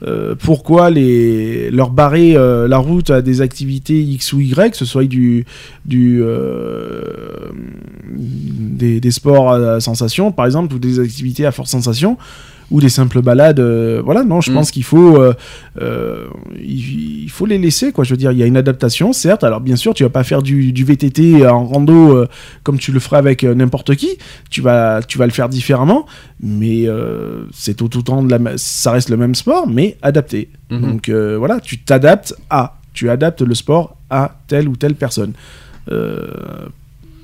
Euh, 0.04 0.34
pourquoi 0.36 0.90
les, 0.90 1.70
leur 1.70 1.90
barrer 1.90 2.34
euh, 2.36 2.66
la 2.66 2.78
route 2.78 3.10
à 3.10 3.22
des 3.22 3.40
activités 3.40 4.00
X 4.00 4.32
ou 4.32 4.40
Y, 4.40 4.70
que 4.70 4.76
ce 4.76 4.84
soit 4.84 5.04
du, 5.04 5.46
du, 5.84 6.20
euh, 6.22 7.02
des, 8.08 9.00
des 9.00 9.10
sports 9.12 9.52
à 9.52 9.80
sensation, 9.80 10.32
par 10.32 10.46
exemple, 10.46 10.74
ou 10.74 10.78
des 10.78 10.98
activités 10.98 11.46
à 11.46 11.52
forte 11.52 11.68
sensation, 11.68 12.16
ou 12.72 12.80
des 12.80 12.88
simples 12.88 13.20
balades. 13.22 13.60
euh, 13.60 14.00
voilà, 14.04 14.24
non, 14.24 14.40
je 14.40 14.50
Mm. 14.50 14.54
pense 14.54 14.70
qu'il 14.70 14.82
faut, 14.82 15.16
euh, 15.20 15.34
euh, 15.80 16.24
il, 16.58 17.22
il 17.24 17.30
faut 17.30 17.46
les 17.46 17.58
laisser, 17.58 17.92
quoi. 17.92 18.02
Je 18.04 18.10
veux 18.10 18.16
dire, 18.16 18.32
il 18.32 18.38
y 18.38 18.42
a 18.42 18.46
une 18.46 18.56
adaptation, 18.56 19.12
certes. 19.12 19.44
Alors, 19.44 19.60
bien 19.60 19.76
sûr, 19.76 19.94
tu 19.94 20.02
vas 20.02 20.08
pas 20.10 20.24
faire 20.24 20.42
du, 20.42 20.72
du 20.72 20.84
VTT 20.84 21.46
en 21.46 21.64
rando 21.66 22.26
comme 22.64 22.78
tu 22.78 22.90
le 22.90 22.98
ferais 23.00 23.18
avec 23.18 23.44
n'importe 23.44 23.94
qui. 23.94 24.10
Tu 24.50 24.60
vas, 24.62 25.00
tu 25.06 25.18
vas 25.18 25.26
le 25.26 25.32
faire 25.32 25.48
différemment, 25.48 26.06
mais 26.40 26.86
c'est 27.52 27.74
tout 27.74 27.96
autant 27.98 28.22
de 28.24 28.30
la, 28.30 28.38
ça 28.56 28.90
reste 28.92 29.10
le 29.10 29.16
même 29.16 29.34
sport, 29.34 29.68
mais 29.68 29.96
adapté. 30.02 30.48
Mhm. 30.70 30.80
Donc 30.80 31.10
voilà, 31.10 31.60
tu 31.60 31.78
t'adaptes 31.78 32.34
à, 32.50 32.78
tu 32.94 33.08
adaptes 33.10 33.42
le 33.42 33.54
sport 33.54 33.96
à 34.10 34.36
telle 34.48 34.68
ou 34.68 34.76
telle 34.76 34.94
personne. 34.94 35.32
Euh, 35.90 36.26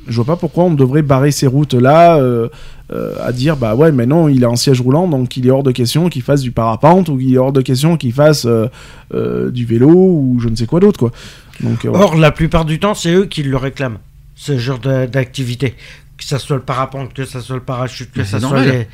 je 0.08 0.16
vois 0.16 0.24
pas 0.24 0.36
pourquoi 0.36 0.64
on 0.64 0.74
devrait 0.74 1.02
barrer 1.02 1.30
ces 1.30 1.46
routes-là 1.46 2.18
euh, 2.18 2.48
euh, 2.90 3.14
à 3.22 3.32
dire 3.32 3.56
bah 3.56 3.74
ouais 3.74 3.92
mais 3.92 4.06
non 4.06 4.28
il 4.28 4.42
est 4.42 4.46
en 4.46 4.56
siège 4.56 4.80
roulant 4.80 5.06
donc 5.08 5.36
il 5.36 5.46
est 5.46 5.50
hors 5.50 5.62
de 5.62 5.72
question 5.72 6.08
qu'il 6.08 6.22
fasse 6.22 6.40
du 6.40 6.52
parapente 6.52 7.08
ou 7.10 7.20
il 7.20 7.34
est 7.34 7.38
hors 7.38 7.52
de 7.52 7.60
question 7.60 7.96
qu'il 7.98 8.12
fasse 8.12 8.46
euh, 8.46 8.66
euh, 9.14 9.50
du 9.50 9.66
vélo 9.66 9.90
ou 9.90 10.38
je 10.40 10.48
ne 10.48 10.56
sais 10.56 10.66
quoi 10.66 10.80
d'autre 10.80 10.98
quoi. 10.98 11.12
Donc 11.60 11.84
euh. 11.84 11.90
Or, 11.92 12.16
la 12.16 12.30
plupart 12.30 12.64
du 12.64 12.78
temps, 12.78 12.94
c'est 12.94 13.12
eux 13.12 13.26
qui 13.26 13.42
le 13.42 13.56
réclament, 13.56 13.98
ce 14.34 14.58
genre 14.58 14.78
d'activité. 14.78 15.74
Que 16.16 16.24
ça 16.24 16.38
soit 16.38 16.56
le 16.56 16.62
parapente, 16.62 17.14
que 17.14 17.24
ça 17.24 17.40
soit 17.40 17.56
le 17.56 17.62
parachute, 17.62 18.10
que 18.12 18.20
Mais 18.20 18.24
ça 18.24 18.40
soit 18.40 18.48
normal. 18.48 18.68
les... 18.68 18.88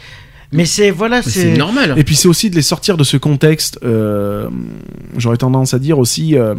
Mais 0.55 0.65
c'est, 0.67 0.91
voilà, 0.91 1.21
c'est... 1.23 1.57
Normal. 1.57 1.95
Et 1.97 2.05
puis 2.05 2.15
c'est 2.17 2.29
aussi 2.29 2.49
de 2.51 2.55
les 2.57 2.63
sortir 2.63 2.97
de 2.97 3.05
ce 3.05 3.17
contexte. 3.17 3.79
euh, 3.85 4.49
J'aurais 5.19 5.37
tendance 5.37 5.75
à 5.75 5.79
dire 5.79 5.99
aussi, 5.99 6.37
euh, 6.37 6.55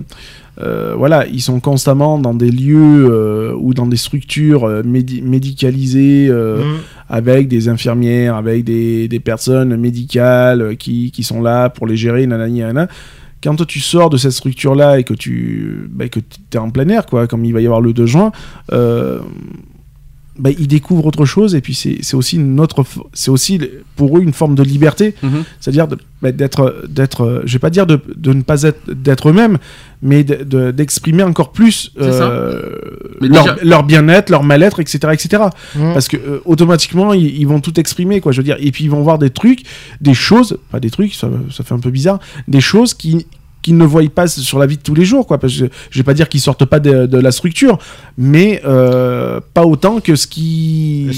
euh, 0.61 0.93
voilà, 0.97 1.25
ils 1.27 1.41
sont 1.41 1.59
constamment 1.59 2.17
dans 2.19 2.33
des 2.33 2.51
lieux 2.51 3.07
euh, 3.09 3.53
ou 3.57 3.73
dans 3.73 3.87
des 3.87 3.97
structures 3.97 4.63
euh, 4.65 4.83
médi- 4.83 5.21
médicalisées 5.21 6.27
euh, 6.29 6.57
Mhm. 6.63 6.77
avec 7.09 7.47
des 7.47 7.67
infirmières, 7.69 8.35
avec 8.35 8.63
des, 8.63 9.07
des 9.07 9.19
personnes 9.19 9.75
médicales 9.77 10.75
qui, 10.77 11.11
qui 11.11 11.23
sont 11.23 11.41
là 11.41 11.69
pour 11.69 11.87
les 11.87 11.97
gérer, 11.97 12.25
nanani, 12.27 12.59
nanana. 12.61 12.87
Quand 13.43 13.55
toi, 13.55 13.65
tu 13.65 13.79
sors 13.79 14.09
de 14.09 14.17
cette 14.17 14.31
structure-là 14.31 14.97
et 14.99 15.03
que 15.03 15.13
tu 15.13 15.87
bah, 15.91 16.07
que 16.07 16.19
es 16.53 16.57
en 16.57 16.71
plein 16.71 16.87
air, 16.89 17.05
quoi, 17.05 17.27
comme 17.27 17.45
il 17.45 17.53
va 17.53 17.61
y 17.61 17.65
avoir 17.65 17.81
le 17.81 17.93
2 17.93 18.05
juin, 18.07 18.31
euh, 18.71 19.19
bah, 20.37 20.49
ils 20.57 20.67
découvrent 20.67 21.05
autre 21.05 21.25
chose 21.25 21.55
et 21.55 21.61
puis 21.61 21.73
c'est 21.73 21.97
c'est 22.01 22.15
aussi 22.15 22.35
une 22.35 22.59
autre 22.59 22.83
f- 22.83 23.01
c'est 23.13 23.31
aussi 23.31 23.59
pour 23.95 24.17
eux 24.17 24.21
une 24.21 24.33
forme 24.33 24.53
de 24.55 24.63
liberté 24.63 25.15
Mhm. 25.23 25.43
c'est-à-dire 25.61 25.87
bah, 26.21 26.31
d'être 26.31 26.83
d'être 26.89 27.21
euh, 27.21 27.41
je 27.45 27.53
vais 27.53 27.59
pas 27.59 27.69
dire 27.69 27.85
de, 27.87 28.01
de 28.17 28.33
ne 28.33 28.41
pas 28.41 28.63
être 28.63 28.91
d'être 28.91 29.29
eux-mêmes 29.29 29.57
mais 30.01 30.23
de- 30.25 30.43
de- 30.43 30.71
d'exprimer 30.71 31.23
encore 31.23 31.51
plus 31.53 31.91
euh, 32.01 32.61
Mais 33.21 33.29
leur, 33.29 33.43
déjà- 33.43 33.57
leur 33.63 33.83
bien-être 33.83 34.29
leur 34.29 34.43
mal-être 34.43 34.79
etc 34.81 35.13
etc 35.13 35.43
Mhm. 35.75 35.93
parce 35.93 36.07
que 36.09 36.17
euh, 36.17 36.39
automatiquement 36.45 37.13
ils, 37.13 37.37
ils 37.39 37.47
vont 37.47 37.61
tout 37.61 37.79
exprimer 37.79 38.19
quoi 38.21 38.31
je 38.31 38.37
veux 38.37 38.43
dire 38.43 38.57
et 38.59 38.71
puis 38.71 38.83
ils 38.83 38.91
vont 38.91 39.01
voir 39.03 39.17
des 39.19 39.29
trucs 39.29 39.61
des 40.01 40.13
choses 40.13 40.57
pas 40.71 40.79
des 40.79 40.89
trucs 40.89 41.13
ça, 41.13 41.29
ça 41.51 41.63
fait 41.63 41.73
un 41.73 41.79
peu 41.79 41.91
bizarre 41.91 42.19
des 42.47 42.61
choses 42.61 42.93
qui 42.93 43.25
qu'ils 43.65 43.77
ne 43.77 43.85
voient 43.85 44.03
pas 44.13 44.27
sur 44.27 44.59
la 44.59 44.65
vie 44.67 44.77
de 44.77 44.81
tous 44.83 44.93
les 44.95 45.05
jours 45.05 45.25
quoi 45.27 45.39
parce 45.39 45.57
que 45.57 45.65
je 45.89 45.97
vais 45.99 46.03
pas 46.03 46.13
dire 46.13 46.29
qu'ils 46.29 46.39
sortent 46.39 46.65
pas 46.65 46.79
de, 46.79 47.05
de 47.07 47.17
la 47.19 47.31
structure 47.31 47.77
mais 48.17 48.61
euh, 48.65 49.39
pas 49.53 49.65
autant 49.65 49.99
que 49.99 50.15
ce 50.15 50.27
qu'ils 50.27 51.11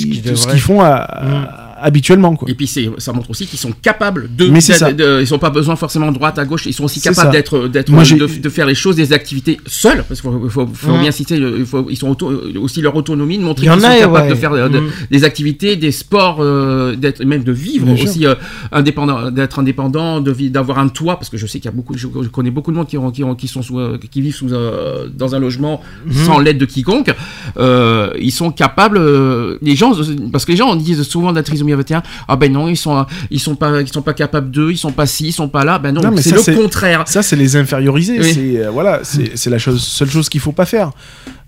font 0.59 0.81
à- 0.81 0.95
à- 0.95 1.66
habituellement 1.79 2.35
quoi 2.35 2.49
Et 2.49 2.53
puis 2.55 2.67
c'est, 2.67 2.89
ça 2.97 3.13
montre 3.13 3.29
aussi 3.29 3.45
qu'ils 3.47 3.59
sont 3.59 3.71
capables 3.81 4.29
de. 4.35 4.47
Mais 4.47 4.61
c'est 4.61 4.73
de- 4.73 4.77
ça. 4.77 4.93
de- 4.93 5.19
ils 5.21 5.27
sont 5.27 5.39
pas 5.39 5.49
besoin 5.49 5.75
forcément 5.75 6.11
de 6.11 6.15
droite 6.17 6.37
à 6.39 6.45
gauche. 6.45 6.65
Ils 6.65 6.73
sont 6.73 6.83
aussi 6.85 7.01
capables 7.01 7.31
d'être, 7.31 7.67
d'être, 7.67 7.89
Moi, 7.91 8.03
j'ai- 8.03 8.15
de, 8.17 8.25
de 8.27 8.49
faire 8.49 8.65
les 8.65 8.75
choses, 8.75 8.95
des 8.95 9.13
activités 9.13 9.59
seuls, 9.65 10.03
parce 10.07 10.21
qu'il 10.21 10.29
faut, 10.31 10.49
faut, 10.49 10.67
faut 10.67 10.91
Mm. 10.93 11.01
bien 11.01 11.11
citer, 11.11 11.37
il 11.37 11.65
faut, 11.65 11.87
ils 11.89 11.95
sont 11.97 12.09
auto- 12.09 12.31
aussi 12.61 12.81
leur 12.81 12.95
autonomie, 12.95 13.37
de 13.37 13.43
montrer 13.43 13.67
qu'ils 13.67 13.79
sont 13.79 13.85
a, 13.87 13.95
capables 13.97 14.27
ouais. 14.27 14.29
de 14.29 14.35
faire 14.35 14.53
euh, 14.53 14.69
de- 14.69 14.79
Mm. 14.79 14.89
des 15.11 15.23
activités, 15.23 15.75
des 15.75 15.91
sports, 15.91 16.37
euh, 16.39 16.95
d'être, 16.95 17.23
même 17.23 17.43
de 17.43 17.51
vivre 17.51 17.85
Bien 17.85 18.03
aussi 18.03 18.25
euh, 18.25 18.35
indépendant, 18.71 19.31
d'être 19.31 19.59
indépendant, 19.59 20.19
de 20.21 20.31
vi- 20.31 20.49
d'avoir 20.49 20.79
un 20.79 20.87
toit, 20.89 21.15
parce 21.17 21.29
que 21.29 21.37
je 21.37 21.45
sais 21.45 21.59
qu'il 21.59 21.69
y 21.69 21.73
a 21.73 21.75
beaucoup, 21.75 21.95
je, 21.97 22.07
je 22.21 22.27
connais 22.29 22.51
beaucoup 22.51 22.71
de 22.71 22.77
monde 22.77 22.87
qui, 22.87 22.97
ont, 22.97 23.11
qui, 23.11 23.23
ont, 23.23 23.35
qui 23.35 23.47
sont 23.47 23.61
sous, 23.61 23.79
euh, 23.79 23.97
qui 24.11 24.21
vivent 24.21 24.35
sous, 24.35 24.53
euh, 24.53 25.07
dans 25.13 25.35
un 25.35 25.39
logement 25.39 25.81
Mhm. 26.05 26.13
sans 26.25 26.39
l'aide 26.39 26.57
de 26.57 26.65
quiconque. 26.65 27.13
Euh, 27.57 28.11
ils 28.19 28.31
sont 28.31 28.51
capables, 28.51 28.97
euh, 28.97 29.57
les 29.61 29.75
gens, 29.75 29.93
parce 30.31 30.45
que 30.45 30.51
les 30.51 30.57
gens 30.57 30.75
disent 30.75 31.03
souvent 31.03 31.31
de 31.31 31.35
la 31.37 31.43
trisomie 31.43 31.66
21, 31.75 32.03
ah 32.27 32.35
ben 32.35 32.51
non, 32.51 32.67
ils 32.67 32.77
sont, 32.77 33.05
ils 33.29 33.39
sont 33.39 33.55
pas, 33.55 33.81
ils 33.81 33.87
sont 33.87 34.01
pas 34.01 34.13
capables 34.13 34.51
d'eux, 34.51 34.71
ils 34.71 34.77
sont 34.77 34.91
pas 34.91 35.05
ci, 35.05 35.27
ils 35.27 35.31
sont 35.33 35.49
pas 35.49 35.63
là. 35.63 35.79
Ben 35.79 35.91
non, 35.93 36.01
Non, 36.01 36.11
mais 36.11 36.21
c'est 36.21 36.35
le 36.35 36.55
contraire. 36.55 37.03
Ça, 37.07 37.21
c'est 37.21 37.35
les 37.35 37.55
inférioriser. 37.55 38.19
Oui. 38.19 38.33
C'est 38.33 38.65
euh, 38.65 38.69
voilà, 38.69 39.01
c'est 39.03 39.49
la 39.49 39.57
chose, 39.57 39.81
seule 39.83 40.09
chose 40.09 40.29
qu'il 40.29 40.41
faut 40.41 40.51
pas 40.51 40.65
faire. 40.65 40.91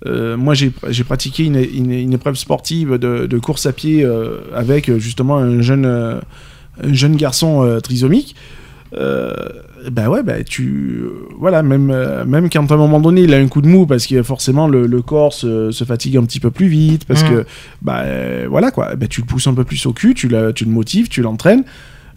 Euh, 0.05 0.37
moi, 0.37 0.53
j'ai 0.53 1.03
pratiqué 1.03 1.43
une, 1.43 1.57
une, 1.57 1.91
une 1.91 2.13
épreuve 2.13 2.35
sportive 2.35 2.93
de, 2.93 3.25
de 3.25 3.37
course 3.37 3.65
à 3.65 3.73
pied 3.73 4.03
euh, 4.03 4.37
avec 4.55 4.95
justement 4.97 5.37
un 5.37 5.61
jeune, 5.61 5.85
un 5.85 6.93
jeune 6.93 7.15
garçon 7.15 7.79
trisomique. 7.83 8.35
Bah 8.93 10.09
ouais, 10.09 10.23
bah 10.23 10.43
tu. 10.43 11.03
voilà, 11.37 11.63
même, 11.63 11.89
euh, 11.89 12.25
même 12.25 12.49
quand 12.49 12.69
à 12.69 12.73
un 12.73 12.77
moment 12.77 12.99
donné 12.99 13.21
il 13.21 13.33
a 13.33 13.37
un 13.37 13.47
coup 13.47 13.61
de 13.61 13.67
mou 13.67 13.85
parce 13.85 14.05
que 14.07 14.21
forcément 14.23 14.67
le, 14.67 14.87
le 14.87 15.01
corps 15.01 15.33
se, 15.33 15.71
se 15.71 15.83
fatigue 15.85 16.17
un 16.17 16.23
petit 16.23 16.39
peu 16.39 16.51
plus 16.51 16.67
vite, 16.67 17.05
parce 17.05 17.23
Mhm. 17.23 17.29
que. 17.29 17.45
Bah 17.81 18.03
voilà 18.49 18.71
quoi, 18.71 18.95
bah, 18.95 19.07
tu 19.07 19.21
le 19.21 19.25
pousses 19.25 19.47
un 19.47 19.53
peu 19.53 19.63
plus 19.63 19.85
au 19.85 19.93
cul, 19.93 20.13
tu, 20.13 20.27
la- 20.27 20.51
tu 20.53 20.65
le 20.65 20.71
motives, 20.71 21.07
tu 21.07 21.21
l'entraînes. 21.21 21.63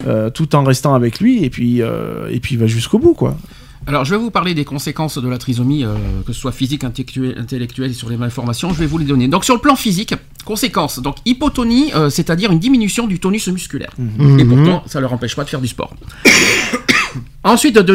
euh, 0.07 0.29
tout 0.31 0.55
en 0.55 0.63
restant 0.63 0.95
avec 0.95 1.19
lui 1.21 1.45
et 1.45 1.49
puis 1.49 1.81
euh, 1.81 2.27
et 2.29 2.39
puis 2.39 2.55
il 2.55 2.57
va 2.59 2.65
jusqu'au 2.67 2.97
bout 2.99 3.13
quoi. 3.13 3.37
Alors, 3.85 4.05
je 4.05 4.11
vais 4.15 4.17
vous 4.21 4.31
parler 4.31 4.53
des 4.53 4.63
conséquences 4.63 5.17
de 5.17 5.27
la 5.27 5.37
trisomie, 5.37 5.83
euh, 5.83 5.93
que 6.25 6.31
ce 6.31 6.39
soit 6.39 6.53
physique, 6.53 6.83
intellectuelle, 6.85 7.35
intellectuelle 7.37 7.91
et 7.91 7.93
sur 7.93 8.09
les 8.09 8.15
malformations. 8.15 8.71
Je 8.73 8.79
vais 8.79 8.85
vous 8.85 8.97
les 8.97 9.05
donner. 9.05 9.27
Donc, 9.27 9.43
sur 9.43 9.55
le 9.55 9.59
plan 9.59 9.75
physique, 9.75 10.13
conséquences. 10.45 10.99
Donc, 10.99 11.17
hypotonie, 11.25 11.91
euh, 11.93 12.09
c'est-à-dire 12.09 12.51
une 12.53 12.59
diminution 12.59 13.07
du 13.07 13.19
tonus 13.19 13.47
musculaire. 13.49 13.91
Et 13.99 14.23
Mhm. 14.43 14.47
pourtant, 14.47 14.83
ça 14.87 15.01
leur 15.01 15.11
empêche 15.11 15.35
pas 15.35 15.43
de 15.43 15.49
faire 15.49 15.59
du 15.61 15.67
sport. 15.67 15.93
Ensuite, 17.43 17.75
de 17.77 17.93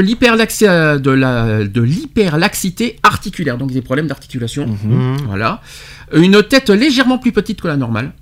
euh, 0.69 0.98
de 0.98 1.10
la- 1.10 1.65
de 1.65 1.81
l'hyperlaxité 1.81 2.98
articulaire, 3.02 3.56
donc 3.56 3.73
des 3.73 3.81
problèmes 3.82 4.06
d'articulation. 4.09 4.66
Mhm. 4.66 5.16
Voilà. 5.27 5.62
Une 6.15 6.43
tête 6.43 6.69
légèrement 6.69 7.16
plus 7.19 7.32
petite 7.32 7.60
que 7.62 7.69
la 7.69 7.77
normale. 7.78 8.12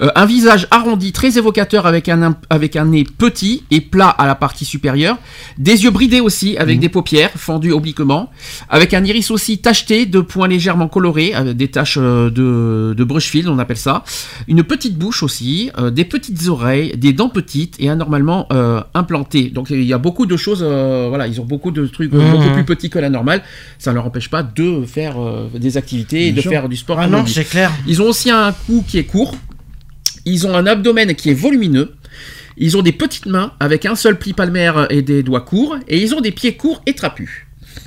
Euh, 0.00 0.10
un 0.14 0.26
visage 0.26 0.66
arrondi 0.70 1.12
très 1.12 1.38
évocateur 1.38 1.86
avec 1.86 2.08
un, 2.08 2.36
avec 2.50 2.76
un 2.76 2.84
nez 2.86 3.04
petit 3.04 3.64
et 3.70 3.80
plat 3.80 4.08
à 4.08 4.26
la 4.26 4.34
partie 4.34 4.64
supérieure. 4.64 5.18
Des 5.58 5.84
yeux 5.84 5.90
bridés 5.90 6.20
aussi 6.20 6.56
avec 6.56 6.78
des 6.80 6.88
paupières 6.88 7.30
fendues 7.36 7.72
obliquement. 7.72 8.30
Avec 8.68 8.94
un 8.94 9.04
iris 9.04 9.30
aussi 9.30 9.58
tacheté 9.58 10.06
de 10.06 10.20
points 10.20 10.48
légèrement 10.48 10.88
colorés 10.88 11.34
avec 11.34 11.56
des 11.56 11.68
taches 11.68 11.98
euh, 12.00 12.30
de, 12.30 12.94
de 12.94 13.04
brushfield 13.04 13.48
on 13.48 13.58
appelle 13.58 13.76
ça. 13.76 14.04
Une 14.46 14.62
petite 14.62 14.96
bouche 14.96 15.22
aussi. 15.22 15.70
euh, 15.78 15.90
des 15.90 16.04
petites 16.04 16.48
oreilles, 16.48 16.96
des 16.96 17.12
dents 17.12 17.28
petites 17.28 17.74
et 17.80 17.88
anormalement 17.90 18.46
euh, 18.52 18.80
implantées. 18.94 19.48
Donc 19.50 19.70
il 19.70 19.82
y 19.84 19.92
a 19.92 19.98
beaucoup 19.98 20.26
de 20.26 20.36
choses. 20.36 20.62
euh, 20.62 21.06
voilà, 21.08 21.26
ils 21.26 21.40
ont 21.40 21.44
beaucoup 21.44 21.70
de 21.70 21.86
trucs 21.86 22.12
euh, 22.14 22.18
Mhm. 22.18 22.32
beaucoup 22.32 22.52
plus 22.54 22.64
petits 22.64 22.90
que 22.90 22.98
la 22.98 23.10
normale. 23.10 23.42
Ça 23.78 23.90
ne 23.90 23.96
leur 23.96 24.06
empêche 24.06 24.28
pas 24.30 24.42
de 24.42 24.84
faire 24.86 25.20
euh, 25.20 25.48
des 25.54 25.76
activités 25.76 26.28
et 26.28 26.32
de 26.32 26.40
sûr. 26.40 26.50
faire 26.50 26.68
du 26.68 26.76
sport. 26.76 26.98
Ah 27.00 27.06
non, 27.06 27.24
c'est 27.26 27.44
clair. 27.44 27.70
Ils 27.86 28.00
ont 28.02 28.08
aussi 28.08 28.30
un 28.30 28.52
cou 28.66 28.84
qui 28.86 28.98
est 28.98 29.04
Ils 30.24 30.46
ont 30.46 30.54
un 30.54 30.66
abdomen 30.66 31.14
qui 31.14 31.30
est 31.30 31.34
volumineux. 31.34 31.94
Ils 32.56 32.76
ont 32.76 32.82
des 32.82 32.92
petites 32.92 33.26
mains 33.26 33.52
avec 33.60 33.86
un 33.86 33.94
seul 33.94 34.18
pli 34.18 34.32
palmaire 34.32 34.86
et 34.90 35.02
des 35.02 35.22
doigts 35.22 35.40
courts. 35.40 35.76
Et 35.86 36.00
ils 36.02 36.14
ont 36.14 36.20
des 36.20 36.32
pieds 36.32 36.56
courts 36.56 36.82
et 36.86 36.94
trapus. 36.94 37.46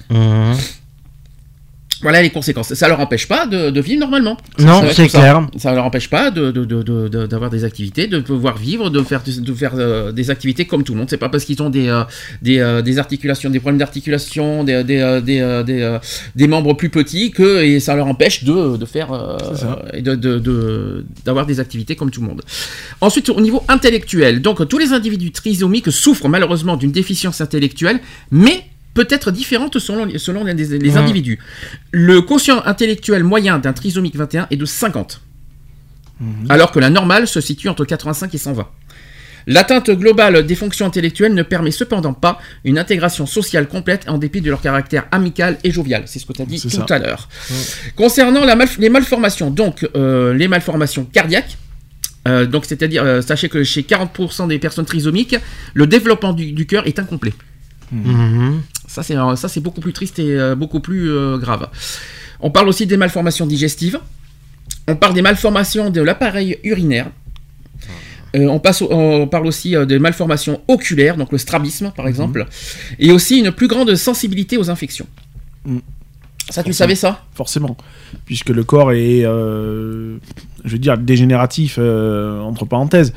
Mhm. 0.10 0.56
Voilà 2.02 2.22
les 2.22 2.30
conséquences. 2.30 2.73
Ça 2.73 2.88
leur 2.88 2.99
empêche 2.99 3.28
pas 3.28 3.45
de, 3.45 3.69
de 3.69 3.82
vivre 3.82 3.99
normalement. 3.99 4.38
Non, 4.60 4.82
Ça 4.82 4.94
c'est 4.94 5.07
ça. 5.10 5.19
clair. 5.19 5.48
Ça 5.57 5.73
leur 5.73 5.86
empêche 5.86 6.10
pas 6.10 6.32
de, 6.32 6.52
de- 6.52 6.65
de- 6.65 6.82
de- 6.84 7.07
de- 7.07 7.26
d'avoir 7.28 7.49
des 7.49 7.64
activités, 7.64 8.07
de 8.07 8.19
pouvoir 8.19 8.57
vivre, 8.57 8.90
de 8.90 9.02
faire, 9.03 9.22
de 9.26 9.53
faire 9.53 9.73
euh, 9.76 10.11
des 10.11 10.30
activités 10.30 10.65
comme 10.65 10.84
tout 10.84 10.94
le 10.94 10.99
monde. 10.99 11.10
C'est 11.10 11.18
pas 11.18 11.30
parce 11.30 11.45
qu'ils 11.45 11.61
ont 11.61 11.69
des, 11.69 11.88
euh, 11.90 12.03
des, 12.41 12.60
euh, 12.60 12.82
des 12.82 12.98
articulations, 12.99 13.49
des 13.49 13.60
problèmes 13.60 13.78
d'articulation, 13.80 14.64
des, 14.64 14.84
des, 14.84 15.22
des, 16.36 16.48
membres 16.48 16.73
plus 16.73 16.90
petits 16.90 17.32
que 17.32 17.64
et 17.64 17.80
ça 17.80 17.95
leur 17.95 18.07
empêche 18.07 18.44
de, 18.44 18.78
de 18.78 18.86
faire 18.86 19.10
et 19.94 20.02
d'avoir 20.02 21.45
des 21.45 21.60
activités 21.60 21.95
comme 21.95 22.11
tout 22.11 22.22
le 22.22 22.28
monde. 22.28 22.41
Ensuite, 22.99 23.30
au 23.30 23.40
niveau 23.41 23.64
intellectuel, 23.68 24.41
donc 24.41 24.68
tous 24.68 24.78
les 24.78 24.91
individus 24.94 25.32
trisomiques 25.32 25.91
souffrent 25.91 26.28
malheureusement 26.30 26.78
d'une 26.78 26.91
déficience 26.91 27.41
intellectuelle, 27.41 27.99
mais 28.32 28.64
peut 28.94 29.08
être 29.10 29.32
différente 29.32 29.78
selon, 29.80 30.08
selon 30.18 30.44
les, 30.44 30.54
les 30.54 30.90
Mhm. 30.92 30.98
individus. 30.98 31.40
Le 31.92 32.22
quotient 32.22 32.62
intellectuel 32.66 33.24
moyen 33.24 33.58
d'un 33.60 33.74
trisomique 33.74 34.16
21 34.16 34.48
est 34.52 34.58
de 34.58 34.66
50, 34.66 35.22
alors 36.50 36.72
que 36.72 36.80
la 36.80 36.90
normale 36.90 37.28
se 37.28 37.42
situe 37.42 37.70
entre 37.70 37.86
85 37.86 38.34
et 38.36 38.38
120. 38.38 38.68
L'atteinte 39.48 39.90
globale 39.90 40.46
des 40.46 40.54
fonctions 40.54 40.86
intellectuelles 40.86 41.34
ne 41.34 41.42
permet 41.42 41.72
cependant 41.72 42.14
pas 42.14 42.40
une 42.64 42.78
intégration 42.78 43.26
sociale 43.26 43.68
complète 43.68 44.04
en 44.08 44.20
dépit 44.20 44.40
de 44.40 44.50
leur 44.52 44.62
caractère 44.62 45.08
amical 45.12 45.58
et 45.64 45.72
jovial. 45.72 46.04
C'est 46.06 46.20
ce 46.20 46.28
que 46.28 46.34
tu 46.34 46.44
as 46.44 46.46
dit 46.46 46.62
tout 46.62 46.70
ça. 46.70 46.86
à 46.88 47.00
l'heure. 47.00 47.28
Concernant 47.96 48.46
la 48.46 48.56
mal- 48.56 48.68
les 48.78 48.90
malformations, 48.90 49.50
donc 49.50 49.90
euh, 49.96 50.34
les 50.36 50.48
malformations 50.48 51.06
cardiaques, 51.06 51.58
euh, 52.28 52.46
donc 52.46 52.66
c'est-à-dire, 52.66 53.04
euh, 53.04 53.22
sachez 53.24 53.50
que 53.50 53.64
chez 53.64 53.82
40% 53.82 54.46
des 54.48 54.60
personnes 54.60 54.86
trisomiques, 54.86 55.36
le 55.74 55.88
développement 55.88 56.34
du, 56.34 56.52
du 56.52 56.68
cœur 56.68 56.86
est 56.86 57.00
incomplet. 57.00 57.34
Ça, 58.88 59.04
c'est 59.04 59.60
beaucoup 59.62 59.82
plus 59.82 59.94
triste 59.94 60.20
et 60.20 60.38
euh, 60.38 60.56
beaucoup 60.56 60.80
plus 60.80 61.12
euh, 61.12 61.38
grave. 61.38 61.70
On 62.40 62.52
parle 62.52 62.68
aussi 62.68 62.86
des 62.86 62.98
malformations 62.98 63.46
digestives. 63.46 64.00
On 64.88 64.96
parle 64.96 65.14
des 65.14 65.22
malformations 65.22 65.90
de 65.90 66.02
l'appareil 66.02 66.58
urinaire. 66.64 67.10
Euh, 68.36 68.48
on, 68.48 68.60
parle 69.28 69.46
aussi 69.46 69.76
des 69.86 70.00
malformations 70.00 70.62
oculaires, 70.68 71.18
donc 71.18 71.32
le 71.32 71.38
strabisme 71.38 71.92
par 71.94 72.08
exemple, 72.08 72.48
et 72.98 73.12
aussi 73.12 73.40
une 73.40 73.52
plus 73.52 73.68
grande 73.68 73.94
sensibilité 73.96 74.58
aux 74.58 74.70
infections. 74.70 75.08
Mm. 75.66 75.80
Ça, 76.50 76.64
tu 76.64 76.70
le 76.70 76.74
savais 76.74 76.96
ça? 76.96 77.22
Forcément, 77.34 77.78
puisque 78.26 78.50
le 78.50 78.64
corps 78.64 78.92
est, 78.92 79.24
euh, 79.26 80.18
je 80.66 80.72
veux 80.72 80.78
dire, 80.80 80.98
dégénératif, 80.98 81.76
euh, 81.80 82.42
entre 82.42 82.66
parenthèses. 82.66 83.14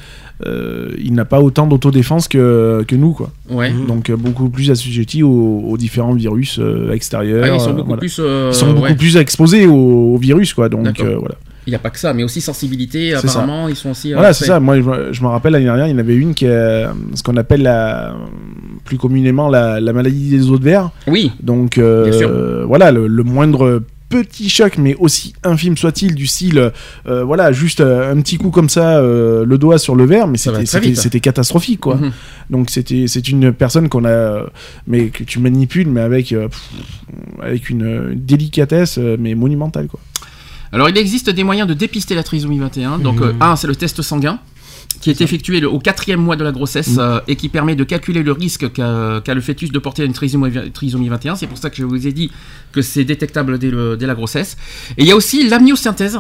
Euh, 0.47 0.91
il 0.99 1.15
n'a 1.15 1.25
pas 1.25 1.41
autant 1.41 1.67
d'autodéfense 1.67 2.27
que, 2.29 2.85
que 2.87 2.97
nous, 2.97 3.13
quoi. 3.13 3.31
Ouais. 3.49 3.73
Donc 3.89 4.11
euh, 4.11 4.17
beaucoup 4.17 4.49
plus 4.51 4.71
assujettis 4.71 5.23
aux, 5.23 5.63
aux 5.69 5.77
différents 5.77 6.13
virus 6.15 6.59
euh, 6.61 6.93
extérieurs. 6.93 7.45
Ah, 7.45 7.55
ils 7.55 7.61
sont 7.61 7.73
beaucoup 7.73 7.87
voilà. 7.87 8.01
plus. 8.01 8.17
euh, 8.21 8.51
Ils 8.53 8.55
sont 8.55 8.73
beaucoup 8.73 8.83
ouais. 8.83 8.95
plus 8.97 9.17
exposés 9.17 9.67
aux, 9.67 10.15
aux 10.15 10.19
virus, 10.19 10.53
quoi. 10.53 10.69
Donc 10.69 10.99
euh, 11.01 11.17
voilà. 11.19 11.37
Il 11.67 11.71
n'y 11.71 11.77
a 11.77 11.79
pas 11.79 11.91
que 11.91 11.99
ça, 11.99 12.13
mais 12.13 12.25
aussi 12.25 12.41
sensibilité. 12.41 13.13
Ça. 13.13 13.19
Apparemment, 13.21 13.69
ils 13.69 13.77
sont 13.77 13.91
aussi. 13.91 14.13
Voilà, 14.13 14.33
c'est 14.35 14.45
ça. 14.45 14.61
Moi, 14.61 14.77
je, 14.77 14.83
me- 14.83 15.13
je 15.13 15.23
me 15.23 15.29
rappelle 15.29 15.53
l'année 15.53 15.65
dernière, 15.65 15.87
il 15.87 15.93
y 15.93 15.95
en 15.95 15.99
avait 15.99 16.17
une 16.17 16.35
qui 16.35 16.45
est 16.47 16.85
ce 17.15 17.23
qu'on 17.23 17.37
appelle 17.37 17.63
la, 17.63 18.15
plus 18.85 18.99
communément 18.99 19.49
la, 19.49 19.81
la 19.81 19.93
maladie 19.93 20.31
des 20.31 20.51
os 20.51 20.59
de 20.61 20.65
verre. 20.65 20.91
Oui. 21.07 21.33
Donc 21.43 21.79
euh, 21.79 22.09
Bien 22.11 22.19
sûr. 22.19 22.67
voilà, 22.67 22.93
le, 22.93 23.07
le 23.07 23.23
moindre 23.23 23.83
petit 24.09 24.49
choc, 24.49 24.79
mais 24.79 24.95
aussi 24.99 25.35
infime 25.43 25.77
soit-il, 25.77 26.15
du 26.15 26.27
style, 26.27 26.71
euh, 27.09 27.25
voilà, 27.25 27.51
juste 27.53 27.81
euh, 27.81 28.13
un 28.13 28.21
petit 28.21 28.37
coup 28.37 28.51
comme 28.51 28.69
ça, 28.69 28.99
euh, 28.99 29.45
le 29.45 29.59
doigt 29.59 29.79
sur 29.79 29.97
le 29.97 30.05
verre, 30.05 30.29
mais 30.29 30.39
va 30.45 30.65
c'était 30.65 31.21
catastrophique, 31.21 31.81
quoi. 31.81 31.97
Mhm. 31.97 32.13
Donc 32.51 32.71
c'était 32.71 33.07
c'est 33.09 33.29
une 33.29 33.53
personne 33.53 33.89
qu'on 33.89 34.05
a, 34.05 34.47
mais 34.87 35.09
que 35.09 35.25
tu 35.25 35.41
manipules, 35.41 35.89
mais 35.89 36.01
avec 36.03 36.33
euh, 36.33 36.49
pff, 36.49 36.71
avec 37.43 37.71
une 37.71 38.15
délicatesse, 38.15 38.99
mais 38.99 39.35
monumentale, 39.35 39.89
quoi. 39.89 40.01
Alors, 40.75 40.89
il 40.89 40.99
existe 40.99 41.31
des 41.31 41.45
moyens 41.45 41.69
de 41.69 41.75
dépister 41.75 42.17
la 42.17 42.25
trisomie 42.25 42.59
21. 42.59 42.99
Donc, 42.99 43.21
euh, 43.21 43.33
un, 43.41 43.55
c'est 43.55 43.69
le 43.69 43.77
test 43.77 44.03
sanguin 44.03 44.41
qui 45.01 45.11
est 45.11 45.21
effectué 45.21 45.61
le- 45.61 45.69
au 45.69 45.79
quatrième 45.79 46.21
mois 46.21 46.37
de 46.37 46.45
la 46.45 46.53
grossesse 46.53 46.97
euh, 46.99 47.21
et 47.29 47.37
qui 47.37 47.49
permet 47.49 47.75
de 47.77 47.85
calculer 47.85 48.23
le 48.23 48.33
risque 48.33 48.73
qu'a 48.73 49.23
le 49.27 49.41
fœtus 49.41 49.71
de 49.73 49.79
porter 49.79 50.05
une 50.05 50.13
trisomie, 50.13 50.51
trisomie 50.73 51.09
21. 51.09 51.37
C'est 51.37 51.47
pour 51.47 51.59
ça 51.59 51.71
que 51.71 51.77
je 51.77 51.85
vous 51.85 52.07
ai 52.07 52.13
dit 52.13 52.31
que 52.73 52.81
c'est 52.83 53.05
détectable 53.05 53.59
dès, 53.59 53.71
le- 53.71 53.97
dès 53.97 54.07
la 54.07 54.15
grossesse. 54.15 54.57
Et 54.97 55.03
il 55.03 55.07
y 55.09 55.13
a 55.13 55.17
aussi 55.17 55.49
l'amniosynthèse 55.49 56.19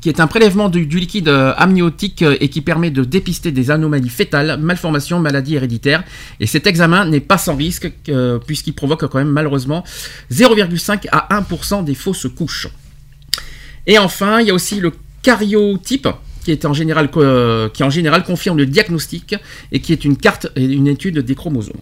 qui 0.00 0.08
est 0.08 0.18
un 0.18 0.26
prélèvement 0.26 0.68
du, 0.68 0.86
du 0.86 0.98
liquide 0.98 1.28
euh, 1.28 1.52
amniotique 1.56 2.22
euh, 2.22 2.36
et 2.40 2.48
qui 2.48 2.62
permet 2.62 2.90
de 2.90 3.04
dépister 3.04 3.52
des 3.52 3.70
anomalies 3.70 4.08
fétales, 4.08 4.58
malformations, 4.60 5.20
maladies 5.20 5.54
héréditaires. 5.54 6.02
Et 6.40 6.46
cet 6.46 6.66
examen 6.66 7.04
n'est 7.04 7.20
pas 7.20 7.38
sans 7.38 7.54
risque 7.54 7.92
euh, 8.08 8.38
puisqu'il 8.44 8.72
provoque 8.74 9.06
quand 9.06 9.18
même 9.18 9.28
malheureusement 9.30 9.84
0,5 10.32 11.06
à 11.12 11.40
1% 11.40 11.84
des 11.84 11.94
fausses 11.94 12.26
couches. 12.36 12.68
Et 13.86 13.98
enfin, 13.98 14.40
il 14.40 14.48
y 14.48 14.50
a 14.50 14.54
aussi 14.54 14.80
le 14.80 14.92
cariotype 15.22 16.08
qui 16.44 16.52
est 16.52 16.64
en 16.66 16.72
général 16.74 17.08
euh, 17.16 17.68
qui 17.70 17.82
en 17.82 17.90
général 17.90 18.22
confirme 18.22 18.58
le 18.58 18.66
diagnostic 18.66 19.34
et 19.72 19.80
qui 19.80 19.92
est 19.92 20.04
une 20.04 20.16
carte 20.16 20.46
et 20.56 20.64
une 20.64 20.86
étude 20.86 21.18
des 21.18 21.34
chromosomes. 21.34 21.80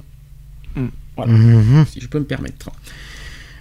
Voilà, 1.16 1.32
Mhm. 1.32 1.84
si 1.92 2.00
je 2.00 2.08
peux 2.08 2.18
me 2.20 2.24
permettre. 2.24 2.70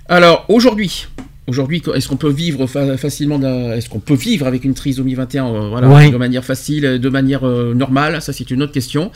Alors 0.07 0.45
aujourd'hui, 0.47 1.07
aujourd'hui, 1.47 1.81
est-ce 1.95 2.07
qu'on 2.07 2.15
peut 2.15 2.29
vivre 2.31 2.65
fa- 2.67 2.95
facilement 2.97 3.39
Est-ce 3.73 3.89
qu'on 3.89 3.99
peut 3.99 4.13
vivre 4.15 4.45
avec 4.47 4.63
une 4.63 4.73
trisomie 4.73 5.15
21 5.15 5.47
euh, 5.47 5.69
voilà, 5.69 5.89
Ouais. 5.89 6.09
de 6.09 6.17
manière 6.17 6.45
facile, 6.45 6.83
de 6.99 7.09
manière 7.09 7.45
euh, 7.45 7.73
normale? 7.73 8.21
Ça, 8.21 8.31
c'est 8.31 8.49
une 8.51 8.61
autre 8.63 8.71
question. 8.73 9.11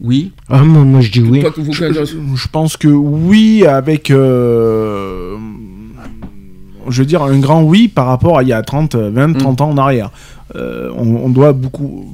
Oui. 0.00 0.32
Ah, 0.48 0.62
moi, 0.62 0.84
moi, 0.84 1.00
je 1.00 1.10
dis 1.10 1.20
oui. 1.20 1.40
Toi, 1.40 1.50
que 1.50 1.60
vous- 1.60 1.72
Je, 1.72 1.92
je- 1.92 2.04
je 2.36 2.48
pense 2.48 2.76
que 2.76 2.88
oui, 2.88 3.66
avec. 3.66 4.10
euh, 4.10 5.36
je 6.88 7.02
veux 7.02 7.06
dire, 7.06 7.22
un 7.22 7.38
grand 7.38 7.62
oui 7.62 7.88
par 7.88 8.06
rapport 8.06 8.38
à 8.38 8.42
il 8.42 8.48
y 8.48 8.52
a 8.52 8.62
30, 8.62 8.94
20, 8.96 9.34
30 9.34 9.60
ans 9.60 9.70
en 9.70 9.76
arrière. 9.76 10.10
Euh, 10.56 10.90
on, 10.96 11.06
on 11.16 11.28
doit 11.28 11.52
beaucoup. 11.52 12.06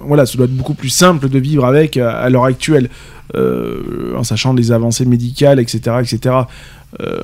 Voilà, 0.00 0.26
ça 0.26 0.36
doit 0.36 0.46
être 0.46 0.56
beaucoup 0.56 0.74
plus 0.74 0.88
simple 0.88 1.28
de 1.28 1.38
vivre 1.38 1.64
avec 1.64 1.96
à, 1.96 2.18
à 2.18 2.28
l'heure 2.28 2.44
actuelle, 2.44 2.90
euh, 3.36 4.16
en 4.16 4.24
sachant 4.24 4.52
les 4.52 4.72
avancées 4.72 5.04
médicales, 5.04 5.60
etc. 5.60 5.96
etc. 6.00 6.36
Euh, 7.00 7.20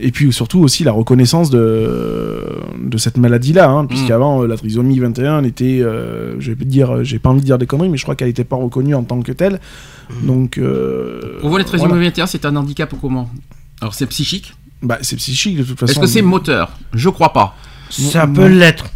et 0.00 0.12
puis 0.12 0.32
surtout 0.32 0.60
aussi 0.60 0.82
la 0.82 0.92
reconnaissance 0.92 1.50
de, 1.50 2.42
de 2.82 2.96
cette 2.98 3.18
maladie-là, 3.18 3.68
hein, 3.68 3.84
puisqu'avant 3.84 4.42
euh, 4.42 4.46
la 4.46 4.56
trisomie 4.56 4.98
21 4.98 5.44
était, 5.44 5.80
euh, 5.82 6.40
je 6.40 6.52
vais 6.52 6.64
dire, 6.64 7.04
j'ai 7.04 7.18
pas 7.18 7.28
envie 7.28 7.40
de 7.40 7.44
dire 7.44 7.58
des 7.58 7.66
conneries, 7.66 7.90
mais 7.90 7.98
je 7.98 8.02
crois 8.04 8.14
qu'elle 8.14 8.28
n'était 8.28 8.44
pas 8.44 8.56
reconnue 8.56 8.94
en 8.94 9.02
tant 9.02 9.20
que 9.20 9.32
telle. 9.32 9.60
Donc, 10.22 10.56
euh, 10.56 11.38
Pour 11.40 11.50
vous, 11.50 11.58
les 11.58 11.64
trisomies 11.64 11.90
voilà. 11.90 12.06
21, 12.06 12.26
c'est 12.26 12.44
un 12.46 12.56
handicap 12.56 12.90
ou 12.92 12.96
comment? 12.96 13.28
Alors, 13.82 13.92
c'est 13.94 14.06
psychique? 14.06 14.54
Bah, 14.82 14.98
c'est 15.02 15.16
psychique 15.16 15.58
de 15.58 15.64
toute 15.64 15.78
façon. 15.78 15.92
Est-ce 15.92 16.00
que 16.00 16.06
c'est 16.06 16.22
moteur? 16.22 16.70
Je 16.94 17.10
crois 17.10 17.32
pas. 17.34 17.54
Ça 17.90 18.26
peut 18.26 18.46
l'être. 18.46 18.86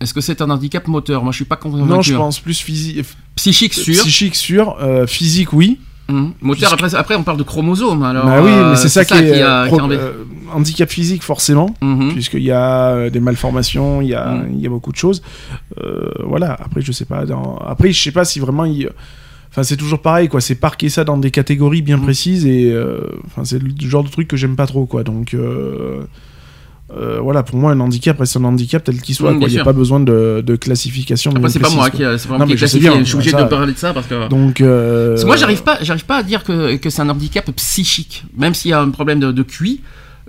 Est-ce 0.00 0.14
que 0.14 0.20
c'est 0.20 0.40
un 0.40 0.50
handicap 0.50 0.86
moteur? 0.88 1.22
Moi, 1.22 1.32
je 1.32 1.36
suis 1.36 1.44
pas 1.44 1.56
convaincu. 1.56 1.88
Non, 1.88 2.00
je 2.02 2.14
pense 2.14 2.40
plus 2.40 2.58
physique, 2.58 3.04
Psychique 3.36 3.74
sûr. 3.74 4.02
psychique 4.02 4.34
sûr, 4.34 4.76
euh, 4.80 5.06
physique 5.06 5.52
oui. 5.52 5.78
Mhm. 6.08 6.32
Moteur, 6.40 6.72
après, 6.72 6.94
après, 6.94 7.14
on 7.14 7.22
parle 7.22 7.38
de 7.38 7.42
chromosomes. 7.44 8.02
Alors, 8.02 8.24
bah 8.26 8.42
oui, 8.42 8.50
euh, 8.50 8.70
mais 8.70 8.76
c'est 8.76 8.88
ça, 8.88 9.04
qui 9.04 9.14
est, 9.14 9.42
a- 9.42 9.62
euh, 9.64 9.68
qui 9.68 9.74
euh, 9.94 10.12
handicap 10.52 10.90
physique 10.90 11.22
forcément, 11.22 11.74
Mhm. 11.82 12.12
puisqu'il 12.14 12.42
y 12.42 12.50
a 12.50 12.88
euh, 12.94 13.10
des 13.10 13.20
malformations, 13.20 14.00
il 14.02 14.08
y 14.08 14.14
a, 14.14 14.42
il 14.50 14.58
y 14.60 14.66
a 14.66 14.70
beaucoup 14.70 14.90
de 14.90 14.96
choses. 14.96 15.22
Euh, 15.78 16.10
voilà. 16.26 16.54
Après, 16.54 16.80
je 16.80 16.90
sais 16.92 17.04
pas. 17.04 17.26
Dans... 17.26 17.56
Après, 17.58 17.92
je 17.92 18.02
sais 18.02 18.10
pas 18.10 18.24
si 18.24 18.40
vraiment 18.40 18.64
il. 18.64 18.88
Enfin, 19.50 19.62
c'est 19.62 19.76
toujours 19.76 20.00
pareil, 20.00 20.28
quoi. 20.28 20.40
C'est 20.40 20.54
parquer 20.56 20.88
ça 20.88 21.04
dans 21.04 21.16
des 21.18 21.30
catégories 21.30 21.82
bien 21.82 21.98
précises 21.98 22.44
et. 22.46 22.72
euh, 22.72 23.00
Enfin, 23.26 23.44
c'est 23.44 23.62
le 23.62 23.70
genre 23.78 24.02
de 24.02 24.08
truc 24.10 24.26
que 24.28 24.36
j'aime 24.36 24.56
pas 24.56 24.66
trop, 24.66 24.86
quoi. 24.86 25.04
Donc. 25.04 25.34
Euh, 26.96 27.16
euh, 27.16 27.20
voilà, 27.20 27.42
pour 27.42 27.56
moi, 27.56 27.72
un 27.72 27.80
handicap 27.80 28.18
reste 28.18 28.36
un 28.36 28.44
handicap 28.44 28.82
tel 28.84 29.00
qu'il 29.00 29.14
soit. 29.14 29.32
Mm, 29.32 29.38
bien 29.38 29.48
Il 29.48 29.54
n'y 29.54 29.58
a 29.60 29.64
pas 29.64 29.72
besoin 29.72 30.00
de, 30.00 30.42
de 30.44 30.56
classification. 30.56 31.30
Après, 31.30 31.40
bien 31.42 31.48
c'est 31.50 31.58
pas 31.60 31.70
moi 31.70 31.88
qui, 31.90 32.02
pas 32.02 32.38
Non, 32.38 32.46
qui 32.46 32.56
classifié. 32.56 32.90
Je 32.98 33.04
suis 33.04 33.14
obligé 33.14 33.30
ça- 33.30 33.42
de 33.42 33.48
parler 33.48 33.72
de 33.72 33.78
ça 33.78 33.92
parce 33.92 34.06
que. 34.06 34.28
Donc. 34.28 34.60
euh, 34.60 35.10
Parce 35.10 35.22
que 35.22 35.26
moi, 35.26 35.36
j'arrive 35.36 35.62
pas, 35.62 35.78
j'arrive 35.82 36.04
pas 36.04 36.16
à 36.18 36.22
dire 36.22 36.42
que, 36.44 36.76
que 36.76 36.90
c'est 36.90 37.02
un 37.02 37.08
handicap 37.08 37.50
psychique. 37.52 38.24
Même 38.36 38.54
s'il 38.54 38.70
y 38.70 38.74
a 38.74 38.80
un 38.80 38.90
problème 38.90 39.20
de, 39.20 39.30
de 39.32 39.42
QI, 39.42 39.80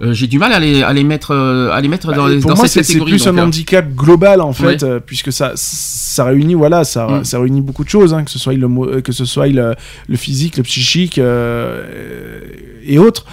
euh, 0.01 0.13
j'ai 0.13 0.27
du 0.27 0.39
mal 0.39 0.51
à 0.53 0.59
les, 0.59 0.81
à 0.83 0.93
les 0.93 1.03
mettre, 1.03 1.31
euh, 1.31 1.69
à 1.71 1.81
les 1.81 1.87
mettre 1.87 2.11
dans, 2.13 2.23
Bah, 2.25 2.29
les- 2.29 2.39
pour 2.39 2.51
dans 2.51 2.55
moi, 2.57 2.67
cette 2.67 2.85
c'est 2.85 2.93
c'est 2.93 2.99
catégorie. 2.99 3.11
plus 3.11 3.25
donc, 3.25 3.35
un 3.35 3.37
euh, 3.41 3.45
handicap 3.45 3.93
global 3.93 4.41
en 4.41 4.53
fait, 4.53 4.65
Ouais. 4.65 4.83
euh, 4.83 4.99
puisque 5.05 5.31
ça, 5.31 5.51
ça 5.55 6.23
réunit 6.25 6.53
voilà, 6.55 6.83
ça, 6.83 7.07
Mm. 7.07 7.23
ça 7.23 7.39
réunit 7.39 7.61
beaucoup 7.61 7.83
de 7.83 7.89
choses, 7.89 8.13
hein, 8.13 8.23
que 8.23 8.31
ce 8.31 8.39
soit 8.39 8.53
le, 8.53 8.65
euh, 8.67 9.01
que 9.01 9.11
ce 9.11 9.25
soit 9.25 9.47
le, 9.47 9.75
le 10.07 10.17
physique, 10.17 10.57
le 10.57 10.63
psychique 10.63 11.17
euh, 11.19 12.39
et 12.85 12.97
autres. 12.99 13.25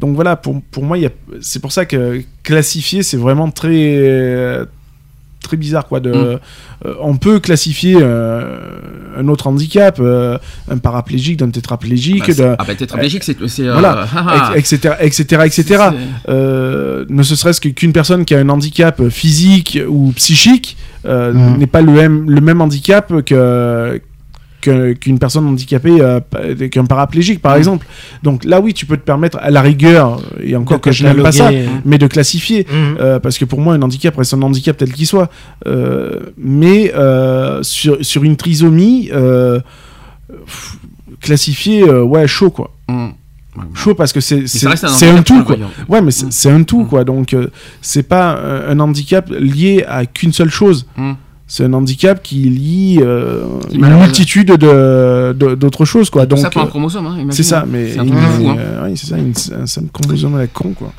Donc 0.00 0.14
voilà, 0.14 0.36
pour, 0.36 0.60
pour 0.70 0.84
moi, 0.84 0.98
il 0.98 1.02
y 1.04 1.06
a- 1.06 1.10
c'est 1.40 1.60
pour 1.60 1.72
ça 1.72 1.84
que 1.86 2.22
classifier, 2.42 3.02
c'est 3.02 3.16
vraiment 3.16 3.50
très 3.50 4.66
très 5.42 5.56
bizarre 5.56 5.86
quoi. 5.86 6.00
De, 6.00 6.10
Mm. 6.10 6.38
euh, 6.86 6.94
on 7.00 7.16
peut 7.16 7.38
classifier 7.38 7.96
euh, 8.00 8.58
un 9.16 9.28
autre 9.28 9.46
handicap, 9.46 9.98
euh, 10.00 10.38
un 10.68 10.78
paraplégique, 10.78 11.36
d'un 11.38 11.50
tétraplégique, 11.50 12.26
bah, 12.26 12.34
d'un- 12.34 12.56
ah 12.58 12.64
bah 12.66 12.74
tétraplégique, 12.74 13.22
c'est, 13.22 13.36
c'est, 13.46 13.62
euh, 13.68 13.72
voilà, 13.74 14.06
etc., 14.56 14.94
etc., 15.00 15.42
etc. 15.44 15.84
Euh, 16.28 17.04
ne 17.08 17.22
ce 17.22 17.36
serait-ce 17.36 17.60
que- 17.60 17.68
qu'une 17.68 17.92
personne 17.92 18.24
qui 18.24 18.34
a 18.34 18.38
un 18.40 18.48
handicap 18.48 19.08
physique 19.08 19.78
ou 19.88 20.12
psychique 20.16 20.76
euh, 21.06 21.32
Mhm. 21.32 21.58
n'est 21.58 21.66
pas 21.68 21.80
le 21.82 21.92
même, 21.92 22.28
le 22.28 22.40
même 22.40 22.60
handicap 22.60 23.12
que 23.22 24.00
qu'une 24.94 25.18
personne 25.18 25.46
handicapée 25.46 25.98
euh, 26.00 26.20
qu'un 26.70 26.84
paraplégique 26.84 27.40
par 27.40 27.52
Mhm. 27.52 27.58
exemple 27.58 27.86
donc 28.22 28.44
là 28.44 28.60
oui 28.60 28.74
tu 28.74 28.86
peux 28.86 28.96
te 28.96 29.02
permettre 29.04 29.38
à 29.40 29.50
la 29.50 29.60
rigueur 29.62 30.20
et 30.42 30.54
encore 30.56 30.78
De 30.78 30.82
que 30.82 30.92
je 30.92 31.04
n'aime 31.04 31.22
pas 31.22 31.32
ça 31.32 31.44
cataloguer. 31.44 31.68
mais 31.84 31.98
de 31.98 32.06
classifier 32.06 32.66
Mhm. 32.70 32.96
euh, 33.00 33.18
parce 33.20 33.38
que 33.38 33.44
pour 33.44 33.60
moi 33.60 33.74
un 33.74 33.82
handicap 33.82 34.16
reste 34.16 34.34
un 34.34 34.42
handicap 34.42 34.76
tel 34.76 34.92
qu'il 34.92 35.06
soit 35.06 35.30
Euh, 35.66 36.20
mais 36.36 36.92
euh, 36.94 37.62
sur, 37.62 37.98
sur 38.04 38.22
une 38.24 38.36
trisomie 38.36 39.08
euh, 39.12 39.60
pff, 40.28 40.76
classifier 41.20 41.82
euh, 41.82 42.02
ouais 42.02 42.26
chaud 42.26 42.50
quoi 42.50 42.70
Mm. 42.88 43.08
chaud 43.74 43.94
parce 43.94 44.12
que 44.12 44.20
c'est 44.20 44.44
un 45.06 45.22
tout 45.22 45.42
quoi. 45.44 45.56
Ouais, 45.88 46.02
mais 46.02 46.10
c'est 46.10 46.50
Mm. 46.52 46.56
un 46.56 46.62
tout, 46.62 46.82
Mm. 46.82 46.88
quoi. 46.88 47.04
Donc, 47.04 47.32
euh, 47.32 47.46
c'est 47.80 48.02
pas 48.02 48.36
un, 48.38 48.68
un 48.76 48.80
handicap 48.80 49.30
lié 49.30 49.82
à 49.88 50.04
qu'une 50.04 50.32
seule 50.34 50.50
chose. 50.50 50.86
Mm. 50.98 51.12
C'est 51.48 51.64
un 51.64 51.72
handicap 51.74 52.22
qui 52.22 52.36
lie 52.50 52.98
euh, 53.00 53.44
une 53.72 53.86
multitude 54.00 54.48
de- 54.52 55.32
de- 55.32 55.54
d'autres 55.54 55.84
choses, 55.84 56.10
quoi. 56.10 56.26
Donc, 56.26 56.40
ça 56.40 56.50
pour 56.50 56.62
un 56.62 56.64
euh, 56.66 56.68
chromosome, 56.68 57.06
hein, 57.06 57.26
c'est 57.30 57.44
ça, 57.44 57.64
mais 57.68 57.92
C'est 57.92 58.00
un 58.00 58.06
truc 58.06 58.16
de 58.18 58.26
fou, 58.26 58.48
hein. 58.48 58.56
euh, 58.58 58.86
oui, 58.88 58.96
c'est 58.96 59.06
ça, 59.06 59.16
une, 59.18 59.32
un, 59.60 59.66
c'est 59.66 59.80
un 59.80 59.86
chromosome 59.92 60.34
à 60.34 60.38
la 60.38 60.46
con, 60.48 60.72
quoi. 60.76 60.92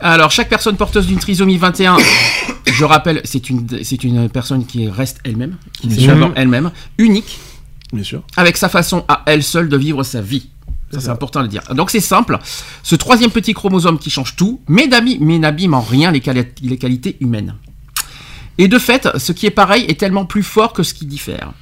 Alors, 0.00 0.30
chaque 0.30 0.50
personne 0.50 0.76
porteuse 0.76 1.06
d'une 1.06 1.18
trisomie 1.18 1.56
21, 1.56 1.96
je 2.66 2.84
rappelle, 2.84 3.22
c'est 3.24 3.48
une, 3.48 3.66
c'est 3.82 4.04
une 4.04 4.28
personne 4.28 4.66
qui 4.66 4.88
reste 4.88 5.20
elle-même, 5.24 5.56
qui 5.72 5.88
est 5.88 6.10
elle-même, 6.36 6.70
unique. 6.98 7.38
Bien 7.92 8.02
sûr. 8.04 8.22
avec 8.36 8.56
sa 8.56 8.68
façon 8.68 9.04
à 9.08 9.22
elle 9.26 9.42
seule 9.42 9.68
de 9.68 9.76
vivre 9.76 10.02
sa 10.02 10.20
vie. 10.20 10.48
Ça, 10.90 11.00
c'est 11.00 11.08
important 11.10 11.40
de 11.40 11.44
le 11.44 11.50
dire. 11.50 11.62
Donc 11.74 11.90
c'est 11.90 12.00
simple, 12.00 12.38
ce 12.82 12.94
troisième 12.94 13.30
petit 13.30 13.52
chromosome 13.54 13.98
qui 13.98 14.10
change 14.10 14.36
tout, 14.36 14.60
mais 14.68 14.86
n'abîme 14.86 15.18
mais 15.20 15.38
n'abîme 15.38 15.74
en 15.74 15.80
rien 15.80 16.10
les, 16.12 16.20
quali- 16.20 16.44
les 16.62 16.76
qualités 16.76 17.16
humaines. 17.20 17.54
Et 18.58 18.68
de 18.68 18.78
fait, 18.78 19.08
ce 19.18 19.32
qui 19.32 19.46
est 19.46 19.50
pareil 19.50 19.84
est 19.88 19.98
tellement 19.98 20.26
plus 20.26 20.42
fort 20.42 20.72
que 20.72 20.82
ce 20.82 20.94
qui 20.94 21.06
diffère. 21.06 21.52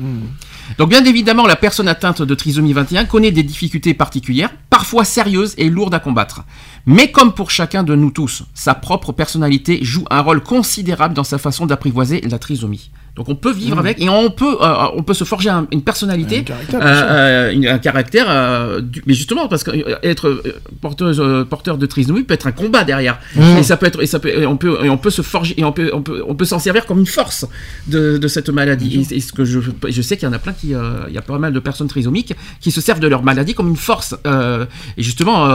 Donc 0.78 0.90
bien 0.90 1.04
évidemment, 1.04 1.46
la 1.46 1.56
personne 1.56 1.88
atteinte 1.88 2.22
de 2.22 2.34
trisomie 2.34 2.72
21 2.72 3.06
connaît 3.06 3.30
des 3.30 3.42
difficultés 3.42 3.94
particulières, 3.94 4.50
parfois 4.70 5.04
sérieuses 5.04 5.54
et 5.56 5.70
lourdes 5.70 5.94
à 5.94 6.00
combattre. 6.00 6.44
Mais 6.86 7.10
comme 7.10 7.32
pour 7.32 7.50
chacun 7.50 7.82
de 7.82 7.94
nous 7.94 8.10
tous, 8.10 8.44
sa 8.54 8.74
propre 8.74 9.12
personnalité 9.12 9.78
joue 9.82 10.04
un 10.10 10.20
rôle 10.20 10.42
considérable 10.42 11.14
dans 11.14 11.24
sa 11.24 11.38
façon 11.38 11.66
d'apprivoiser 11.66 12.20
la 12.22 12.38
trisomie. 12.38 12.90
Donc 13.14 13.28
on 13.28 13.34
peut 13.34 13.52
vivre 13.52 13.78
avec 13.78 14.00
et 14.00 14.08
on 14.08 14.30
peut, 14.30 14.56
euh, 14.62 14.74
on 14.96 15.02
peut 15.02 15.12
se 15.12 15.24
forger 15.24 15.50
un- 15.50 15.66
une 15.70 15.82
personnalité, 15.82 16.38
Un 16.38 16.42
caractère, 16.44 16.80
euh, 16.82 16.86
euh, 17.10 17.52
une- 17.52 17.66
un 17.66 17.78
caractère, 17.78 18.24
euh, 18.28 18.80
du- 18.80 19.02
mais 19.06 19.12
justement 19.12 19.48
parce 19.48 19.64
que 19.64 19.70
être 20.02 20.42
porteuse, 20.80 21.22
porteur 21.50 21.76
de 21.76 21.84
trisomie 21.84 22.22
peut 22.22 22.32
être 22.32 22.46
un 22.46 22.52
combat 22.52 22.84
derrière. 22.84 23.18
Et 23.58 23.62
ça 23.62 23.76
peut 23.76 23.84
être, 23.84 24.02
et 24.02 24.06
ça 24.06 24.18
peut, 24.18 24.30
et 24.30 24.46
on 24.46 24.56
peut, 24.56 24.78
et 24.82 24.88
on 24.88 24.96
peut 24.96 25.10
se 25.10 25.20
forger, 25.20 25.54
et 25.58 25.64
on 25.64 25.72
peut, 25.72 25.90
on 25.92 26.00
peut, 26.00 26.22
on 26.26 26.34
peut 26.34 26.46
s'en 26.46 26.58
servir 26.58 26.86
comme 26.86 27.00
une 27.00 27.06
force 27.06 27.44
de, 27.86 28.16
de 28.16 28.28
cette 28.28 28.48
maladie. 28.48 29.06
Et, 29.10 29.16
et 29.16 29.20
ce 29.20 29.32
que 29.34 29.44
je, 29.44 29.60
je 29.88 30.02
sais 30.02 30.16
qu'il 30.16 30.26
y 30.26 30.30
en 30.30 30.34
a 30.34 30.38
plein 30.38 30.54
qui, 30.54 30.68
il 30.68 31.14
y 31.14 31.18
a 31.18 31.22
pas 31.22 31.38
mal 31.38 31.52
de 31.52 31.58
personnes 31.60 31.88
trisomiques 31.88 32.34
qui 32.60 32.70
se 32.70 32.80
servent 32.80 33.00
de 33.00 33.08
leur 33.08 33.22
maladie 33.22 33.52
comme 33.52 33.68
une 33.68 33.76
force. 33.76 34.14
et 34.24 35.02
justement, 35.02 35.46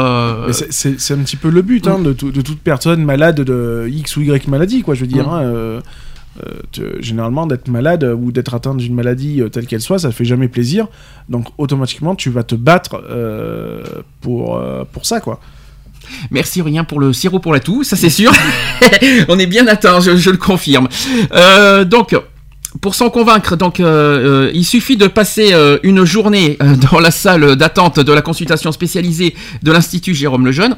c'est- 0.52 1.12
un 1.12 1.18
petit 1.24 1.38
peu 1.38 1.50
le 1.50 1.62
but 1.64 1.88
hein, 1.88 1.98
de, 2.00 2.14
tout- 2.14 2.32
de 2.32 2.42
toute 2.42 2.60
personne 2.60 3.04
malade 3.04 3.42
de 3.42 3.88
X 3.90 4.16
ou 4.18 4.22
Y 4.22 4.48
maladie, 4.48 4.84
quoi. 4.84 4.94
Je 4.94 5.02
veux 5.02 5.08
dire, 5.08 5.28
Mm. 5.28 5.34
hein, 5.34 5.82
euh, 6.80 6.98
généralement 7.00 7.48
d'être 7.48 7.68
malade 7.68 8.04
ou 8.04 8.32
d'être 8.32 8.54
atteint 8.54 8.76
d'une 8.76 8.94
maladie 8.94 9.42
euh, 9.42 9.50
telle 9.50 9.66
qu'elle 9.66 9.82
soit, 9.82 10.00
ça 10.00 10.12
fait 10.12 10.26
jamais 10.26 10.48
plaisir. 10.48 10.88
Donc 11.30 11.48
automatiquement, 11.58 12.16
tu 12.16 12.30
vas 12.30 12.44
te 12.44 12.56
battre 12.56 13.04
euh, 13.10 13.84
pour 14.22 14.62
pour 14.92 15.06
ça, 15.06 15.20
quoi. 15.20 15.40
Merci 16.32 16.62
rien 16.62 16.84
pour 16.84 17.00
le 17.00 17.12
sirop 17.12 17.40
pour 17.40 17.54
la 17.54 17.60
toux, 17.60 17.84
ça 17.84 17.96
c'est 17.96 18.10
sûr. 18.10 18.32
On 19.28 19.38
est 19.40 19.46
bien 19.46 19.68
atteint, 19.68 20.00
je, 20.00 20.16
je 20.16 20.30
le 20.30 20.38
confirme. 20.38 20.88
Donc. 21.86 22.16
Pour 22.82 22.94
s'en 22.94 23.10
convaincre, 23.10 23.56
donc, 23.56 23.80
il 23.80 24.66
suffit 24.66 24.98
de 24.98 25.08
passer 25.08 25.56
une 25.82 26.06
journée 26.06 26.60
dans 26.92 27.00
la 27.00 27.10
salle 27.10 27.56
d'attente 27.56 28.00
de 28.00 28.12
la 28.12 28.22
consultation 28.22 28.72
spécialisée 28.72 29.36
de 29.64 29.72
l'Institut 29.72 30.14
Jérôme 30.14 30.46
Lejeune. 30.46 30.76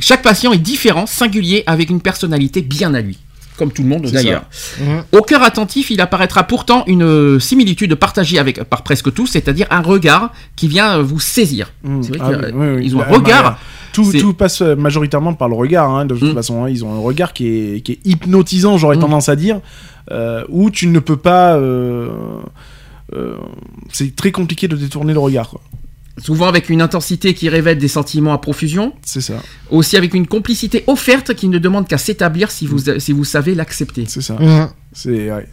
Chaque 0.00 0.22
patient 0.22 0.52
est 0.52 0.58
différent, 0.58 1.06
singulier, 1.06 1.64
avec 1.66 1.90
une 1.90 2.00
personnalité 2.00 2.62
bien 2.62 2.94
à 2.94 3.00
lui, 3.00 3.18
comme 3.56 3.70
tout 3.72 3.82
le 3.82 3.88
monde 3.88 4.02
d'ailleurs. 4.10 4.44
Mhm. 4.80 5.04
Au 5.12 5.22
cœur 5.22 5.42
attentif, 5.42 5.90
il 5.90 6.00
apparaîtra 6.00 6.42
pourtant 6.44 6.84
une 6.86 7.02
euh, 7.04 7.38
similitude 7.38 7.94
partagée 7.94 8.38
avec 8.38 8.62
par 8.64 8.82
presque 8.82 9.12
tous, 9.14 9.26
c'est-à-dire 9.28 9.66
un 9.70 9.80
regard 9.82 10.32
qui 10.56 10.66
vient 10.68 10.98
euh, 10.98 11.02
vous 11.02 11.20
saisir. 11.20 11.72
Mm. 11.84 12.02
C'est 12.02 12.16
vrai 12.16 12.18
Ah 12.22 12.34
qu'ils 12.46 12.54
oui, 12.56 12.66
oui, 12.68 12.74
oui. 12.76 12.82
ils 12.86 12.96
ont 12.96 13.00
un 13.02 13.04
regard. 13.04 13.58
tout, 13.92 14.34
passe 14.34 14.60
euh, 14.60 14.74
majoritairement 14.74 15.34
par 15.34 15.48
le 15.48 15.54
regard, 15.54 15.88
hein, 15.88 16.04
de 16.04 16.16
toute 16.16 16.32
Mm. 16.32 16.34
façon. 16.34 16.64
hein. 16.64 16.68
ils 16.68 16.84
ont 16.84 16.92
un 16.94 16.98
regard 16.98 17.32
qui 17.32 17.46
est, 17.48 17.80
qui 17.80 17.92
est 17.92 18.00
hypnotisant, 18.04 18.76
j'aurais 18.76 18.96
Mm. 18.96 19.00
tendance 19.00 19.28
à 19.28 19.36
dire, 19.36 19.60
euh, 20.10 20.44
où 20.48 20.70
tu 20.70 20.88
ne 20.88 20.98
peux 20.98 21.16
pas. 21.16 21.54
euh, 21.54 22.08
euh, 23.14 23.36
c'est 23.92 24.16
très 24.16 24.32
compliqué 24.32 24.66
de 24.66 24.76
détourner 24.76 25.12
le 25.12 25.20
regard, 25.20 25.48
quoi. 25.50 25.60
Souvent 26.18 26.46
avec 26.46 26.68
une 26.68 26.80
intensité 26.80 27.34
qui 27.34 27.48
révèle 27.48 27.78
des 27.78 27.88
sentiments 27.88 28.32
à 28.32 28.38
profusion, 28.38 28.92
C'est 29.04 29.20
ça, 29.20 29.34
aussi 29.70 29.96
avec 29.96 30.14
une 30.14 30.26
complicité 30.28 30.84
offerte 30.86 31.34
qui 31.34 31.48
ne 31.48 31.58
demande 31.58 31.88
qu'à 31.88 31.98
s'établir 31.98 32.50
si 32.52 32.66
vous, 32.66 32.78
si 32.98 33.12
vous 33.12 33.24
savez 33.24 33.54
l'accepter. 33.56 34.04
c'est 34.06 34.20
ça. 34.22 34.36
C'est 34.92 35.32
ouais. 35.32 35.46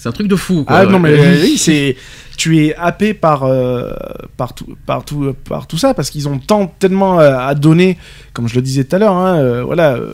C'est 0.00 0.08
un 0.08 0.12
truc 0.12 0.28
de 0.28 0.36
fou. 0.36 0.62
Quoi. 0.64 0.76
Ah 0.76 0.86
non 0.86 1.00
mais 1.00 1.10
Euh, 1.10 1.40
oui, 1.42 1.58
c'est 1.58 1.96
tu 2.36 2.58
es 2.64 2.74
happé 2.76 3.14
par 3.14 3.42
euh, 3.44 3.92
par 4.36 4.54
tout 4.54 4.76
par 4.86 5.04
tout 5.04 5.34
par 5.48 5.66
tout 5.66 5.76
ça 5.78 5.92
parce 5.94 6.10
qu'ils 6.10 6.28
ont 6.28 6.38
tant 6.38 6.66
tellement 6.78 7.18
euh, 7.20 7.36
à 7.36 7.54
donner 7.56 7.98
comme 8.32 8.46
je 8.48 8.54
le 8.54 8.62
disais 8.62 8.84
tout 8.84 8.94
à 8.94 8.98
l'heure 9.00 9.14
hein, 9.16 9.38
euh, 9.38 9.64
voilà 9.64 9.94
euh, 9.94 10.12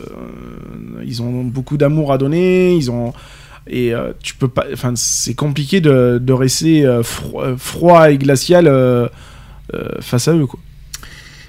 ils 1.05 1.21
ont 1.21 1.43
beaucoup 1.43 1.77
d'amour 1.77 2.11
à 2.11 2.17
donner 2.17 2.75
ils 2.75 2.89
ont 2.89 3.13
et 3.67 3.93
euh, 3.93 4.11
tu 4.23 4.33
peux 4.35 4.47
pas 4.47 4.65
enfin 4.73 4.93
c'est 4.95 5.35
compliqué 5.35 5.81
de, 5.81 6.19
de 6.19 6.33
rester 6.33 6.83
fro- 7.03 7.55
froid 7.55 8.09
et 8.11 8.17
glacial 8.17 8.67
face 10.01 10.27
à 10.27 10.33
eux 10.33 10.45
quoi 10.45 10.59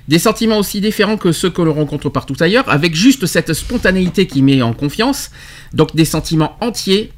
Des 0.09 0.19
sentiments 0.21 0.59
aussi 0.59 0.81
différents 0.81 1.17
que 1.17 1.33
ceux 1.33 1.51
que 1.51 1.63
l'on 1.63 1.75
rencontre 1.75 2.09
partout 2.11 2.37
ailleurs, 2.41 2.69
avec 2.69 2.95
juste 2.95 3.27
cette 3.27 3.53
spontanéité 3.55 4.27
qui 4.27 4.41
met 4.43 4.63
en 4.63 4.73
confiance. 4.73 5.31
Donc 5.73 5.97
des 5.97 6.05
sentiments 6.05 6.57
entiers, 6.61 7.11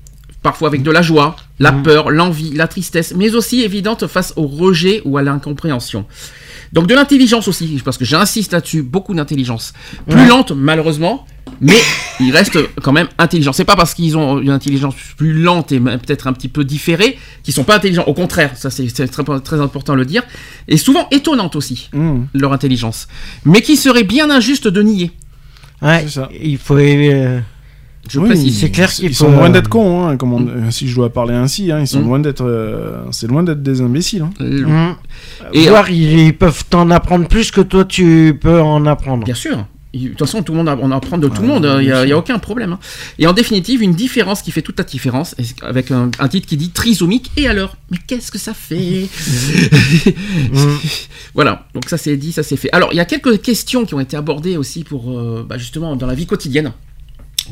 parfois 0.43 0.69
avec 0.69 0.83
de 0.83 0.91
la 0.91 1.03
joie, 1.03 1.37
la 1.59 1.73
Mhm. 1.73 1.83
peur, 1.83 2.11
l'envie, 2.11 2.53
la 2.55 2.67
tristesse, 2.69 3.13
mais 3.15 3.35
aussi 3.35 3.61
évidente 3.63 4.07
face 4.07 4.33
au 4.37 4.47
rejet 4.47 5.03
ou 5.05 5.19
à 5.19 5.23
l'incompréhension. 5.23 6.07
Donc 6.73 6.87
de 6.87 6.95
l'intelligence 6.95 7.47
aussi, 7.49 7.81
parce 7.85 7.99
que 7.99 8.05
j'insiste 8.05 8.53
là-dessus, 8.53 8.83
beaucoup 8.83 9.15
d'intelligence. 9.15 9.73
Plus 10.09 10.21
Ouais. 10.21 10.27
lente 10.29 10.53
malheureusement, 10.53 11.27
mais 11.61 11.77
ils 12.21 12.31
restent 12.31 12.59
quand 12.83 12.93
même 12.93 13.09
intelligents. 13.19 13.53
C'est 13.53 13.65
pas 13.65 13.77
parce 13.77 13.95
qu'ils 13.95 14.17
ont 14.17 14.41
une 14.41 14.51
intelligence 14.51 14.95
plus 15.17 15.33
lente 15.33 15.73
et 15.73 15.81
peut-être 15.81 16.27
un 16.27 16.33
petit 16.33 16.49
peu 16.49 16.65
différée 16.65 17.17
qu'ils 17.43 17.55
sont 17.55 17.65
pas 17.65 17.77
intelligents. 17.77 18.05
Au 18.07 18.15
contraire, 18.15 18.53
ça 18.57 18.71
c'est 18.71 18.87
très, 18.89 19.09
très 19.41 19.61
important 19.61 19.93
de 19.95 19.99
le 19.99 20.05
dire. 20.05 20.23
Et 20.69 20.77
souvent 20.77 21.09
étonnante 21.11 21.57
aussi 21.57 21.91
Mmh, 21.93 22.25
leur 22.35 22.53
intelligence, 22.53 23.09
mais 23.45 23.61
qui 23.63 23.77
serait 23.77 24.05
bien 24.05 24.31
injuste 24.31 24.69
de 24.69 24.83
nier. 24.83 25.11
Ouais, 25.83 26.07
ça. 26.09 26.29
il 26.43 26.59
faut. 26.59 26.77
euh, 26.77 27.41
Je 28.11 28.19
Oui, 28.21 28.29
précise. 28.29 28.59
c'est 28.59 28.71
clair 28.71 28.91
qu'il 28.91 29.05
ils 29.05 29.15
faut, 29.15 29.27
sont 29.27 29.33
loin 29.33 29.51
euh, 29.51 29.53
d'être 29.53 29.69
cons 29.69 30.07
hein, 30.09 30.17
comme 30.17 30.33
on- 30.33 30.41
Mm. 30.41 30.49
euh, 30.49 30.71
si 30.71 30.89
je 30.89 30.95
dois 30.95 31.13
parler 31.13 31.35
ainsi 31.35 31.71
hein, 31.71 31.81
ils 31.81 31.87
sont 31.87 32.01
Mm. 32.01 32.05
loin 32.07 32.19
d'être 32.21 32.45
euh, 32.45 33.03
c'est 33.11 33.27
loin 33.27 33.43
d'être 33.43 33.63
des 33.63 33.81
imbéciles 33.83 34.23
hein. 34.23 34.31
Euh. 34.41 34.93
Et- 35.53 35.69
Voire, 35.69 35.91
ils, 35.91 36.19
ils 36.29 36.35
peuvent 36.37 36.65
t'en 36.71 36.91
apprendre 36.91 37.29
plus 37.29 37.51
que 37.51 37.61
toi 37.61 37.85
tu 37.85 38.39
peux 38.41 38.61
en 38.63 38.87
apprendre. 38.87 39.25
Bien 39.25 39.35
sûr. 39.35 39.67
De 39.95 40.09
toute 40.09 40.19
façon, 40.19 40.43
tout 40.43 40.53
le 40.53 40.63
monde, 40.63 40.79
on 40.83 40.91
apprend 40.91 41.17
de 41.17 41.29
tout 41.29 41.41
le 41.43 41.49
monde. 41.49 41.65
hein. 41.65 41.81
Il 41.81 41.87
n'y 41.87 42.13
a, 42.13 42.19
aucun 42.19 42.39
problème. 42.39 42.75
hein. 42.75 42.79
Et 43.19 43.27
en 43.27 43.33
définitive, 43.33 43.83
une 43.83 43.95
différence 43.95 44.43
qui 44.43 44.51
fait 44.51 44.61
toute 44.63 44.79
la 44.79 44.85
différence, 44.85 45.35
avec 45.63 45.91
un, 45.91 46.11
un 46.19 46.29
titre 46.29 46.47
qui 46.47 46.57
dit 46.59 46.71
trisomique. 46.71 47.31
Et 47.37 47.49
alors 47.49 47.77
Mais 47.91 47.97
qu'est-ce 48.07 48.31
que 48.31 48.39
ça 48.39 48.53
fait? 48.55 49.09
Voilà. 51.35 51.67
Donc 51.75 51.89
ça 51.89 51.97
c'est 51.99 52.17
dit, 52.17 52.33
ça 52.33 52.43
c'est 52.43 52.57
fait. 52.57 52.69
Alors 52.73 52.91
il 52.93 52.97
y 52.97 53.01
a 53.01 53.05
quelques 53.05 53.41
questions 53.41 53.85
qui 53.85 53.95
ont 53.95 54.01
été 54.01 54.17
abordées 54.17 54.57
aussi 54.57 54.85
pour 54.85 55.11
euh, 55.19 55.47
bah, 55.49 55.59
justement 55.59 55.97
dans 55.97 56.07
la 56.07 56.15
vie 56.15 56.27
quotidienne. 56.27 56.73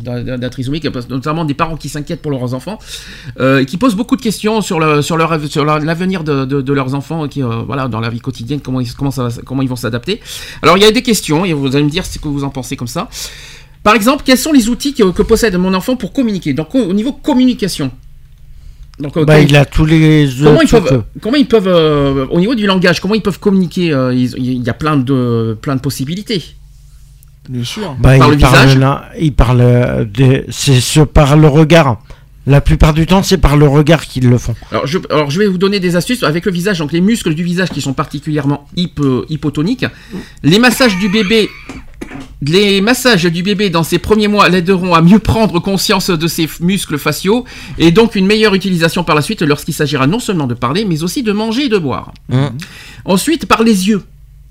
D'un 0.02 0.48
trisomique, 0.48 0.84
notamment 1.08 1.44
des 1.44 1.54
parents 1.54 1.76
qui 1.76 1.88
s'inquiètent 1.88 2.22
pour 2.22 2.30
leurs 2.30 2.54
enfants, 2.54 2.78
euh, 3.40 3.64
qui 3.64 3.76
posent 3.76 3.94
beaucoup 3.94 4.16
de 4.16 4.22
questions 4.22 4.60
sur, 4.60 4.78
le, 4.80 5.02
sur, 5.02 5.16
leur, 5.16 5.38
sur 5.48 5.64
l'avenir 5.64 6.24
de, 6.24 6.44
de- 6.44 6.60
de 6.60 6.72
leurs 6.72 6.94
enfants, 6.94 7.28
qui, 7.28 7.42
euh, 7.42 7.62
voilà, 7.66 7.88
dans 7.88 8.00
la 8.00 8.10
vie 8.10 8.20
quotidienne, 8.20 8.60
comment 8.60 8.80
ils, 8.80 8.92
comment, 8.94 9.10
ça 9.10 9.28
comment 9.44 9.62
ils 9.62 9.68
vont 9.68 9.76
s'adapter. 9.76 10.20
Alors 10.62 10.76
il 10.76 10.82
y 10.82 10.86
a 10.86 10.92
des 10.92 11.02
questions, 11.02 11.44
et 11.44 11.52
vous 11.52 11.74
allez 11.74 11.84
me 11.84 11.90
dire 11.90 12.04
ce 12.06 12.18
que 12.18 12.28
vous 12.28 12.44
en 12.44 12.50
pensez 12.50 12.76
comme 12.76 12.88
ça. 12.88 13.08
Par 13.82 13.94
exemple, 13.94 14.22
quels 14.26 14.38
sont 14.38 14.52
les 14.52 14.68
outils 14.68 14.94
que, 14.94 15.10
que 15.12 15.22
possède 15.22 15.54
mon 15.56 15.72
enfant 15.74 15.96
pour 15.96 16.12
communiquer? 16.12 16.52
Donc 16.54 16.74
au, 16.74 16.80
au 16.80 16.92
niveau 16.92 17.12
communication. 17.12 17.90
Donc, 18.98 19.16
euh, 19.18 19.24
Bah, 19.26 19.38
il 19.40 19.54
a 19.54 19.66
tous 19.66 19.84
les 19.84 20.26
Comment 20.42 20.62
ils 20.62 20.68
peuvent, 20.68 21.02
comment 21.20 21.36
ils 21.36 21.46
peuvent 21.46 21.68
euh, 21.68 22.26
au 22.30 22.40
niveau 22.40 22.54
du 22.54 22.66
langage, 22.66 22.98
comment 23.00 23.14
ils 23.14 23.20
peuvent 23.22 23.38
communiquer 23.38 23.92
euh, 23.92 24.14
ils- 24.14 24.34
Il 24.38 24.62
y 24.64 24.70
a 24.70 24.74
plein 24.74 24.96
de, 24.96 25.56
plein 25.60 25.76
de 25.76 25.80
possibilités. 25.82 26.42
Bien 27.48 27.64
sûr. 27.64 27.94
Bah, 27.98 28.16
Par 28.18 28.28
il 28.28 28.34
le 28.34 28.38
parle 28.38 28.54
visage 28.56 28.78
là, 28.78 29.10
il 29.18 29.32
parle 29.34 29.60
euh, 29.60 30.04
de, 30.04 30.44
c'est 30.50 30.80
ce 30.80 31.00
par 31.00 31.36
le 31.36 31.48
regard. 31.48 31.98
La 32.48 32.60
plupart 32.60 32.94
du 32.94 33.06
temps, 33.06 33.24
c'est 33.24 33.38
par 33.38 33.56
le 33.56 33.66
regard 33.66 34.06
qu'ils 34.06 34.28
le 34.28 34.38
font. 34.38 34.54
Alors 34.70 34.86
je, 34.86 34.98
alors 35.10 35.30
je 35.30 35.38
vais 35.40 35.48
vous 35.48 35.58
donner 35.58 35.80
des 35.80 35.96
astuces 35.96 36.22
avec 36.22 36.46
le 36.46 36.52
visage, 36.52 36.78
donc 36.78 36.92
les 36.92 37.00
muscles 37.00 37.34
du 37.34 37.42
visage 37.42 37.70
qui 37.70 37.80
sont 37.80 37.92
particulièrement 37.92 38.68
hypo- 38.76 39.24
hypotoniques. 39.28 39.84
Les 40.44 40.60
massages 40.60 40.96
du 40.98 41.08
bébé, 41.08 41.48
les 42.42 42.80
massages 42.80 43.24
du 43.24 43.42
bébé 43.42 43.68
dans 43.70 43.82
ses 43.82 43.98
premiers 43.98 44.28
mois 44.28 44.48
l'aideront 44.48 44.94
à 44.94 45.02
mieux 45.02 45.18
prendre 45.18 45.58
conscience 45.58 46.08
de 46.10 46.28
ses 46.28 46.48
muscles 46.60 46.98
faciaux 46.98 47.44
et 47.78 47.90
donc 47.90 48.14
une 48.14 48.26
meilleure 48.26 48.54
utilisation 48.54 49.02
par 49.02 49.16
la 49.16 49.22
suite 49.22 49.42
lorsqu'il 49.42 49.74
s'agira 49.74 50.06
non 50.06 50.20
seulement 50.20 50.46
de 50.46 50.54
parler 50.54 50.84
mais 50.84 51.02
aussi 51.02 51.24
de 51.24 51.32
manger 51.32 51.64
et 51.64 51.68
de 51.68 51.78
boire. 51.78 52.12
Mhm. 52.28 52.50
Ensuite 53.06 53.46
par 53.46 53.64
les 53.64 53.88
yeux. 53.88 54.02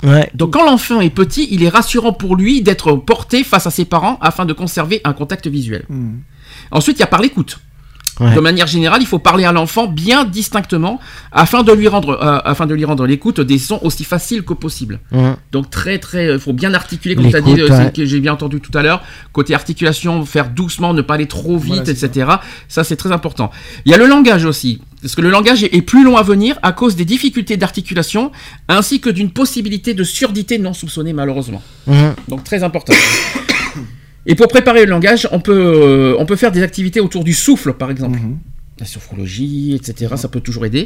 Ouais. 0.05 0.29
Donc 0.33 0.53
quand 0.53 0.63
l'enfant 0.63 1.01
est 1.01 1.09
petit, 1.09 1.47
il 1.51 1.63
est 1.63 1.69
rassurant 1.69 2.13
pour 2.13 2.35
lui 2.35 2.61
d'être 2.61 2.95
porté 2.95 3.43
face 3.43 3.67
à 3.67 3.71
ses 3.71 3.85
parents 3.85 4.17
afin 4.21 4.45
de 4.45 4.53
conserver 4.53 5.01
un 5.03 5.13
contact 5.13 5.47
visuel. 5.47 5.85
Mm. 5.89 6.17
Ensuite, 6.71 6.97
il 6.97 7.01
y 7.01 7.03
a 7.03 7.07
par 7.07 7.21
l'écoute. 7.21 7.59
Ouais. 8.19 8.33
De 8.33 8.39
manière 8.39 8.67
générale, 8.67 9.01
il 9.01 9.07
faut 9.07 9.19
parler 9.19 9.43
à 9.43 9.51
l'enfant 9.51 9.87
bien 9.87 10.23
distinctement 10.23 10.99
afin 11.31 11.63
de 11.63 11.71
lui 11.73 11.87
rendre, 11.87 12.11
euh, 12.21 12.39
afin 12.45 12.65
de 12.65 12.73
lui 12.73 12.85
rendre 12.85 13.05
l'écoute 13.05 13.41
des 13.41 13.57
sons 13.59 13.79
aussi 13.83 14.03
faciles 14.03 14.43
que 14.43 14.53
possible. 14.53 14.99
Donc 15.51 15.69
très 15.69 15.99
très, 15.99 16.33
il 16.33 16.39
faut 16.39 16.53
bien 16.53 16.73
articuler 16.73 17.15
comme 17.15 17.29
tu 17.29 17.35
as 17.35 17.41
dit, 17.41 17.55
L'écoute, 17.55 17.71
euh, 17.71 17.85
ouais. 17.85 17.91
que 17.91 18.05
j'ai 18.05 18.19
bien 18.19 18.33
entendu 18.33 18.61
tout 18.61 18.75
à 18.77 18.83
l'heure. 18.83 19.01
Côté 19.33 19.53
articulation, 19.53 20.25
faire 20.25 20.49
doucement, 20.49 20.93
ne 20.93 21.01
pas 21.01 21.15
aller 21.15 21.27
trop 21.27 21.57
vite, 21.57 21.75
Voilà, 21.85 21.91
etc. 21.91 22.31
Ça 22.67 22.83
c'est 22.83 22.95
très 22.95 23.11
important. 23.11 23.51
Il 23.85 23.91
y 23.91 23.95
a 23.95 23.97
le 23.97 24.07
langage 24.07 24.45
aussi, 24.45 24.81
parce 25.01 25.15
que 25.15 25.21
le 25.21 25.29
langage 25.29 25.63
est 25.63 25.81
plus 25.81 26.03
long 26.03 26.15
à 26.17 26.23
venir 26.23 26.57
à 26.63 26.71
cause 26.71 26.95
des 26.95 27.05
difficultés 27.05 27.57
d'articulation 27.57 28.31
ainsi 28.69 29.01
que 29.01 29.09
d'une 29.09 29.31
possibilité 29.31 29.93
de 29.93 30.03
surdité 30.03 30.57
non 30.57 30.73
soupçonnée 30.73 31.13
malheureusement. 31.13 31.61
Donc 32.29 32.43
très 32.43 32.63
important. 32.63 32.93
Et 34.25 34.35
pour 34.35 34.47
préparer 34.47 34.85
le 34.85 34.91
langage, 34.91 35.27
on 35.31 35.39
peut, 35.39 35.53
euh, 35.53 36.15
on 36.17 36.25
peut 36.25 36.35
faire 36.35 36.51
des 36.51 36.63
activités 36.63 36.99
autour 36.99 37.23
du 37.23 37.33
souffle, 37.33 37.73
par 37.73 37.91
exemple. 37.91 38.19
Mhm. 38.19 38.37
la 38.77 38.85
sophrologie, 38.85 39.73
etc. 39.73 40.15
Ça 40.17 40.27
peut 40.27 40.41
toujours 40.41 40.65
aider. 40.65 40.85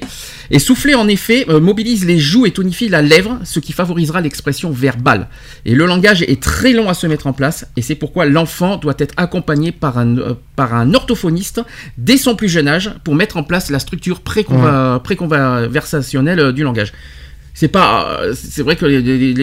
Et 0.51 0.59
souffler, 0.59 0.93
en 0.93 1.07
effet, 1.07 1.47
euh, 1.49 1.59
mobilise 1.59 2.05
les 2.05 2.19
joues 2.19 2.45
et 2.45 2.51
tonifie 2.51 2.87
la 2.87 3.01
lèvre, 3.01 3.39
ce 3.43 3.59
qui 3.59 3.73
favorisera 3.73 4.21
l'expression 4.21 4.69
verbale. 4.69 5.27
Et 5.65 5.73
le 5.73 5.87
langage 5.87 6.21
est 6.21 6.39
très 6.39 6.73
long 6.73 6.87
à 6.87 6.93
se 6.93 7.07
mettre 7.07 7.25
en 7.25 7.33
place, 7.33 7.65
et 7.77 7.81
c'est 7.81 7.95
pourquoi 7.95 8.27
l'enfant 8.27 8.77
doit 8.77 8.93
être 8.99 9.15
accompagné 9.17 9.71
par 9.71 9.97
un, 9.97 10.19
euh, 10.19 10.35
par 10.55 10.75
un 10.75 10.93
orthophoniste 10.93 11.63
dès 11.97 12.17
son 12.17 12.35
plus 12.35 12.47
jeune 12.47 12.67
âge 12.67 12.91
pour 13.03 13.15
mettre 13.15 13.37
en 13.37 13.43
place 13.43 13.71
la 13.71 13.79
structure 13.79 14.21
préconversationnelle 14.21 16.39
euh, 16.39 16.51
du 16.51 16.61
langage. 16.61 16.93
C'est 17.59 17.67
pas, 17.67 18.21
euh, 18.21 18.33
c'est 18.41 18.63
vrai 18.63 18.77
que 18.77 18.85
les, 18.85 19.01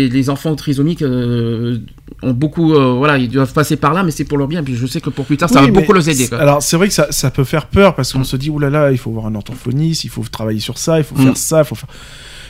les- 0.09 0.31
enfants 0.31 0.57
trisomiques 0.57 1.03
euh, 1.03 1.77
ont 2.23 2.33
beaucoup, 2.33 2.73
euh, 2.73 2.95
voilà, 2.95 3.19
ils 3.19 3.29
doivent 3.29 3.53
passer 3.53 3.77
par 3.77 3.93
là, 3.93 4.05
mais 4.05 4.11
c'est 4.11 4.25
pour 4.25 4.39
leur 4.39 4.49
bien. 4.49 4.65
Puis 4.65 4.75
je 4.75 4.87
sais 4.87 5.03
que 5.03 5.11
pour 5.11 5.27
plus 5.27 5.37
tard, 5.37 5.51
ça 5.51 5.61
Oui, 5.61 5.67
va 5.67 5.73
beaucoup 5.81 5.93
les 5.93 6.09
aider. 6.09 6.27
quoi. 6.27 6.39
Alors 6.39 6.63
c'est 6.63 6.79
vrai 6.79 6.89
que 6.89 6.95
ça, 6.95 7.09
ça 7.13 7.31
peut 7.31 7.45
faire 7.45 7.67
peur 7.67 7.95
parce 7.95 8.15
qu'on 8.15 8.21
Mm. 8.21 8.25
se 8.25 8.37
dit 8.39 8.49
oulala, 8.49 8.79
là 8.79 8.85
là, 8.87 8.93
il 8.93 8.97
faut 8.97 9.11
voir 9.11 9.27
un 9.27 9.35
orthophoniste, 9.35 10.05
il 10.05 10.09
faut 10.11 10.25
travailler 10.33 10.61
sur 10.61 10.79
ça, 10.79 10.97
il 10.97 11.05
faut 11.05 11.15
Mm. 11.15 11.25
faire 11.25 11.37
ça, 11.37 11.59
il 11.61 11.65
faut 11.67 11.75
faire. 11.75 11.91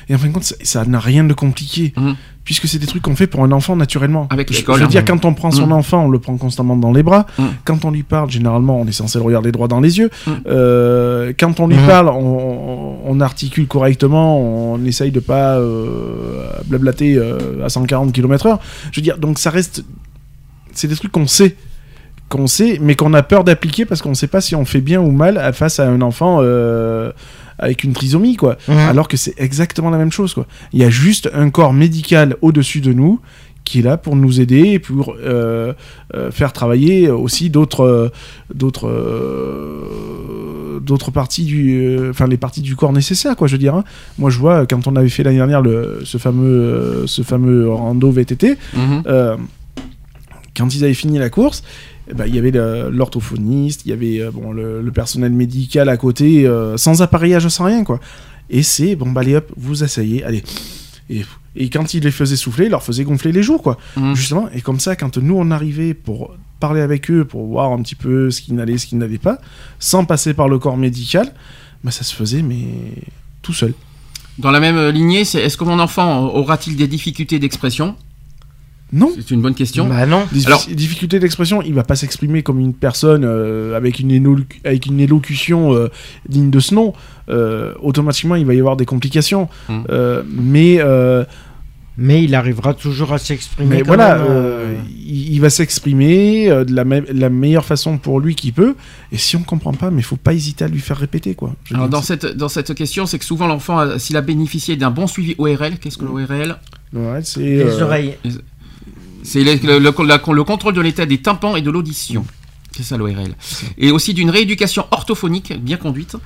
Et 0.09 0.15
en 0.15 0.19
fin 0.19 0.29
de 0.29 0.33
compte, 0.33 0.45
ça- 0.45 0.55
ça 0.63 0.85
n'a 0.85 1.01
rien 1.01 1.25
de 1.25 1.35
compliqué 1.35 1.93
Mm. 1.97 2.13
Puisque 2.47 2.67
c'est 2.69 2.79
des 2.79 2.87
trucs 2.87 3.03
qu'on 3.03 3.15
fait 3.17 3.27
pour 3.27 3.43
un 3.45 3.53
enfant 3.53 3.77
naturellement. 3.77 4.27
Avec 4.31 4.51
Je- 4.51 4.57
l'école, 4.59 4.77
Je 4.79 4.83
veux 4.85 4.89
dire, 4.89 5.01
hein. 5.03 5.05
quand 5.07 5.25
on 5.27 5.35
prend 5.35 5.51
son 5.51 5.67
Mm. 5.67 5.73
enfant, 5.73 6.05
on 6.07 6.09
le 6.09 6.19
prend 6.19 6.37
constamment 6.39 6.77
dans 6.77 6.93
les 6.93 7.03
bras. 7.03 7.27
Mm. 7.39 7.43
Quand 7.65 7.85
on 7.85 7.91
lui 7.91 8.05
parle, 8.05 8.31
généralement, 8.31 8.81
on 8.81 8.87
est 8.87 8.93
censé 8.93 9.19
le 9.19 9.25
regarder 9.25 9.53
droit 9.53 9.69
dans 9.69 9.81
les 9.81 9.99
yeux. 9.99 10.11
Mm. 10.27 10.31
Euh, 10.47 11.33
quand 11.39 11.61
on 11.61 11.67
lui 11.67 11.77
parle, 11.87 12.09
on 12.09 13.21
articule 13.21 13.67
correctement, 13.67 14.41
on 14.41 14.83
essaye 14.85 15.11
de 15.11 15.21
pas 15.21 15.57
euh, 15.59 16.47
blablater 16.67 17.17
euh, 17.17 17.65
à 17.65 17.69
140 17.69 18.13
km/h. 18.13 18.59
Je 18.93 19.01
veux 19.01 19.05
dire, 19.05 19.19
donc 19.19 19.39
ça 19.39 19.51
reste. 19.51 19.85
C'est 20.73 20.89
des 20.89 20.97
trucs 20.97 21.13
qu'on 21.13 21.27
sait 21.27 21.57
qu'on 22.29 22.47
sait, 22.47 22.79
mais 22.81 22.95
qu'on 22.97 23.15
a 23.15 23.23
peur 23.23 23.45
d'appliquer 23.45 23.85
parce 23.85 24.03
qu'on 24.03 24.11
ne 24.11 24.15
sait 24.15 24.27
pas 24.27 24.41
si 24.41 24.55
on 24.57 24.65
fait 24.65 24.81
bien 24.81 25.01
ou 25.01 25.13
mal 25.13 25.53
face 25.55 25.79
à 25.79 25.89
un 25.89 26.01
enfant 26.01 26.39
euh, 26.41 27.13
avec 27.59 27.85
une 27.85 27.93
trisomie, 27.93 28.37
quoi. 28.37 28.57
Alors 28.69 29.07
que 29.09 29.17
c'est 29.17 29.35
exactement 29.39 29.91
la 29.91 29.99
même 29.99 30.11
chose, 30.13 30.35
quoi. 30.35 30.47
Il 30.73 30.81
y 30.81 30.85
a 30.85 30.91
juste 30.91 31.31
un 31.33 31.51
corps 31.51 31.73
médical 31.73 32.37
au-dessus 32.43 32.81
de 32.81 32.93
nous 32.93 33.21
qui 33.65 33.81
est 33.81 33.83
là 33.83 33.97
pour 33.97 34.15
nous 34.15 34.41
aider 34.41 34.61
et 34.75 34.79
pour 34.79 35.17
euh, 35.21 35.73
euh, 36.15 36.31
faire 36.31 36.53
travailler 36.53 37.11
aussi 37.11 37.51
d'autres 37.51 38.13
d'autres 38.55 38.89
d'autres 40.81 41.11
parties 41.11 41.45
du 41.45 41.99
enfin 42.11 42.27
les 42.29 42.37
parties 42.37 42.61
du 42.61 42.77
corps 42.77 42.93
nécessaires 42.93 43.35
quoi 43.37 43.49
je 43.49 43.53
veux 43.55 43.59
dire 43.59 43.75
hein. 43.75 43.85
moi 44.19 44.31
je 44.31 44.39
vois 44.39 44.67
quand 44.67 44.87
on 44.87 44.95
avait 44.95 45.09
fait 45.09 45.25
l'année 45.25 45.39
dernière 45.39 45.63
le, 45.63 46.01
ce 46.05 46.19
fameux 46.19 47.05
ce 47.07 47.23
fameux 47.23 47.69
rando 47.69 48.11
VTT 48.11 48.57
Mhm. 48.77 49.03
quand 50.57 50.75
ils 50.75 50.85
avaient 50.85 50.95
fini 50.95 51.19
la 51.19 51.29
course, 51.29 51.63
eh 52.09 52.15
ben, 52.15 52.27
il 52.27 52.35
y 52.35 52.39
avait 52.39 52.53
l'orthophoniste, 52.91 53.83
il 53.85 53.91
y 53.91 53.93
avait 53.93 54.21
euh, 54.21 54.31
bon, 54.31 54.53
le, 54.53 54.81
le 54.81 54.93
personnel 54.93 55.33
médical 55.33 55.89
à 55.89 55.97
côté, 55.97 56.47
euh, 56.47 56.77
sans 56.77 57.03
appareillage, 57.03 57.49
sans 57.49 57.65
rien, 57.65 57.85
quoi. 57.85 58.01
Et 58.49 58.63
c'est, 58.63 58.95
bon, 58.95 59.11
bah, 59.11 59.23
allez 59.23 59.37
hop, 59.37 59.53
vous 59.57 59.83
asseyez, 59.83 60.23
allez. 60.23 60.45
Et, 61.11 61.25
et 61.57 61.69
quand 61.69 61.95
ils 61.95 62.03
les 62.03 62.11
faisaient 62.11 62.37
souffler, 62.37 62.67
ils 62.67 62.71
leur 62.71 62.83
faisaient 62.83 63.05
gonfler 63.05 63.33
les 63.33 63.43
joues, 63.43 63.59
quoi. 63.59 63.77
Mhm. 63.97 64.15
Justement, 64.15 64.49
et 64.55 64.61
comme 64.61 64.79
ça, 64.79 64.95
quand 64.95 65.19
nous, 65.19 65.37
on 65.37 65.51
arrivait 65.51 65.95
pour 65.95 66.37
parler 66.61 66.81
avec 66.81 67.11
eux, 67.11 67.25
pour 67.25 67.47
voir 67.47 67.73
un 67.73 67.83
petit 67.83 67.97
peu 67.97 68.31
ce 68.31 68.41
qui 68.41 68.53
n'allait, 68.53 68.79
ce 68.79 68.87
qui 68.87 68.97
n'allait 68.97 69.19
pas, 69.19 69.39
sans 69.79 70.05
passer 70.05 70.33
par 70.33 70.49
le 70.49 70.59
corps 70.59 70.77
médical, 70.77 71.33
bah, 71.83 71.91
ça 71.91 72.05
se 72.05 72.15
faisait, 72.15 72.43
mais 72.43 72.65
tout 73.43 73.53
seul. 73.53 73.75
Dans 74.39 74.51
la 74.51 74.61
même 74.61 74.91
lignée, 74.91 75.25
c'est 75.25 75.41
est-ce 75.41 75.57
que 75.57 75.65
mon 75.65 75.79
enfant 75.81 76.27
aura-t-il 76.27 76.77
des 76.77 76.87
difficultés 76.87 77.39
d'expression? 77.39 77.97
Non 78.93 79.11
C'est 79.17 79.33
une 79.33 79.43
bonne 79.43 79.55
question. 79.55 79.89
Bah 79.89 80.07
non. 80.07 80.25
Alors- 80.47 80.65
difficulté 80.73 81.19
d'expression, 81.19 81.61
il 81.63 81.75
va 81.75 81.83
pas 81.83 81.97
s'exprimer 81.97 82.43
comme 82.43 82.61
une 82.61 82.73
personne 82.75 83.25
euh, 83.25 83.77
avec, 83.77 83.99
une 83.99 84.13
élo- 84.13 84.45
avec 84.65 84.87
une 84.87 85.01
élocution 85.01 85.75
euh, 85.75 85.89
digne 86.29 86.51
de 86.51 86.61
ce 86.61 86.75
nom. 86.75 86.93
Euh, 87.29 87.73
automatiquement, 87.83 88.37
il 88.37 88.47
va 88.47 88.55
y 88.55 88.61
avoir 88.61 88.77
des 88.77 88.85
complications. 88.87 89.49
Mm. 89.69 89.79
Euh, 89.91 90.23
mais 90.29 90.77
euh, 90.79 91.25
Mais 91.99 92.23
il 92.23 92.35
arrivera 92.37 92.75
toujours 92.75 93.13
à 93.13 93.19
s'exprimer. 93.19 93.77
mais 93.77 93.81
quand 93.81 93.87
voilà, 93.89 94.19
même, 94.19 94.27
euh, 94.29 94.31
euh, 94.31 94.75
il, 94.97 95.33
il 95.33 95.41
va 95.41 95.49
s'exprimer 95.51 96.49
euh, 96.51 96.65
de 96.65 96.73
la, 96.75 96.85
me- 96.85 97.11
la 97.13 97.31
meilleure 97.31 97.65
façon 97.65 97.99
pour 97.99 98.21
lui 98.21 98.35
qu'il 98.37 98.53
peut. 98.53 98.77
Et 99.13 99.19
si 99.19 99.35
on 99.35 99.43
comprend 99.43 99.73
pas, 99.73 99.91
mais 99.91 100.03
faut 100.03 100.17
pas 100.17 100.35
hésiter 100.35 100.65
à 100.65 100.69
lui 100.69 100.79
faire 100.81 100.99
répéter. 100.99 101.35
quoi. 101.35 101.57
Je 101.65 101.75
Alors 101.75 101.89
dans 101.89 102.03
cette, 102.03 102.27
dans 102.37 102.49
cette 102.51 102.73
question, 102.75 103.07
c'est 103.07 103.19
que 103.19 103.25
souvent 103.25 103.47
l'enfant, 103.49 103.79
a- 103.79 103.99
s'il 103.99 104.17
a 104.17 104.21
bénéficié 104.23 104.77
d'un 104.77 104.91
bon 104.91 105.07
suivi 105.09 105.35
ORL, 105.39 105.79
qu'est-ce 105.81 105.97
que 105.99 106.05
l'ORL 106.05 106.57
c'est, 107.25 107.41
Les 107.41 107.61
euh, 107.63 107.83
oreilles. 107.85 108.15
C'est 109.27 109.43
le, 109.45 109.55
le- 109.55 109.79
le- 109.79 110.07
la- 110.07 110.23
le 110.33 110.45
contrôle 110.45 110.75
de 110.75 110.81
l'état 110.81 111.05
des 111.05 111.19
tympans 111.21 111.57
et 111.57 111.63
de 111.63 111.71
l'audition. 111.71 112.25
C'est 112.77 112.83
ça 112.83 112.97
l'ORL. 112.97 113.35
Et 113.79 113.91
aussi 113.91 114.15
d'une 114.15 114.31
rééducation 114.31 114.87
orthophonique 114.91 115.53
bien 115.63 115.77
conduite, 115.79 116.17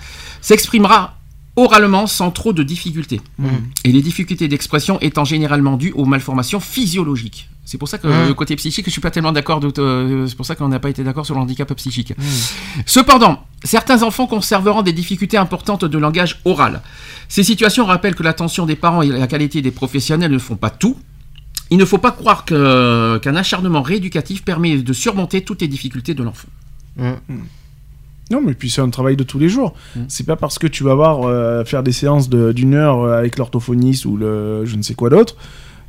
s'exprimera 0.41 1.17
oralement 1.57 2.07
sans 2.07 2.31
trop 2.31 2.53
de 2.53 2.63
difficultés. 2.63 3.21
Mm. 3.39 3.47
Et 3.85 3.93
les 3.93 4.03
difficultés 4.03 4.49
d'expression 4.49 4.99
étant 5.01 5.25
généralement 5.25 5.77
dues 5.77 5.93
aux 5.95 6.05
malformations 6.05 6.61
physiologiques. 6.61 7.49
C'est 7.65 7.79
pour 7.79 7.87
ça 7.89 7.99
que 7.99 8.09
le 8.09 8.35
côté 8.35 8.57
psychique, 8.57 8.87
je 8.87 8.91
suis 8.91 9.01
pas 9.01 9.13
tellement 9.13 9.31
d'accord. 9.31 9.61
C'est 9.63 10.35
pour 10.37 10.45
ça 10.47 10.57
qu'on 10.57 10.67
n'a 10.69 10.81
pas 10.81 10.91
été 10.91 11.05
d'accord 11.05 11.25
sur 11.25 11.37
le 11.37 11.41
handicap 11.41 11.73
psychique. 11.75 12.15
Cependant, 12.85 13.45
certains 13.63 14.03
enfants 14.03 14.27
conserveront 14.27 14.83
des 14.83 14.93
difficultés 14.93 15.37
importantes 15.37 15.85
de 15.85 15.99
langage 15.99 16.41
oral. 16.45 16.83
Ces 17.29 17.45
situations 17.45 17.85
rappellent 17.87 18.17
que 18.17 18.25
l'attention 18.25 18.67
des 18.67 18.75
parents 18.75 19.03
et 19.03 19.09
la 19.09 19.27
qualité 19.29 19.63
des 19.63 19.71
professionnels 19.71 20.33
ne 20.33 20.39
font 20.39 20.57
pas 20.57 20.71
tout. 20.71 20.97
Il 21.71 21.79
ne 21.79 21.85
faut 21.85 21.99
pas 21.99 22.11
croire 22.13 22.45
qu'un 22.45 23.37
acharnement 23.37 23.83
rééducatif 23.83 24.45
permet 24.45 24.79
de 24.79 24.93
surmonter 24.93 25.43
toutes 25.43 25.61
les 25.61 25.69
difficultés 25.69 26.15
de 26.15 26.23
l'enfant. 26.23 26.49
Mm. 26.97 27.13
Non, 28.33 28.41
mais 28.45 28.55
puis 28.55 28.71
c'est 28.71 28.81
un 28.81 28.91
travail 28.91 29.17
de 29.17 29.25
tous 29.25 29.39
les 29.39 29.49
jours. 29.49 29.75
Mm. 29.97 30.01
C'est 30.09 30.25
pas 30.27 30.37
parce 30.37 30.59
que 30.59 30.67
tu 30.67 30.85
vas 30.85 30.95
voir 30.95 31.23
euh, 31.25 31.65
faire 31.65 31.83
des 31.83 31.93
séances 31.93 32.29
de- 32.29 32.53
d'une 32.53 32.75
heure 32.75 33.01
euh, 33.03 33.19
avec 33.19 33.39
l'orthophoniste 33.39 34.05
ou 34.05 34.17
le 34.17 34.65
je 34.67 34.77
ne 34.77 34.83
sais 34.83 34.95
quoi 34.95 35.11
d'autre 35.11 35.37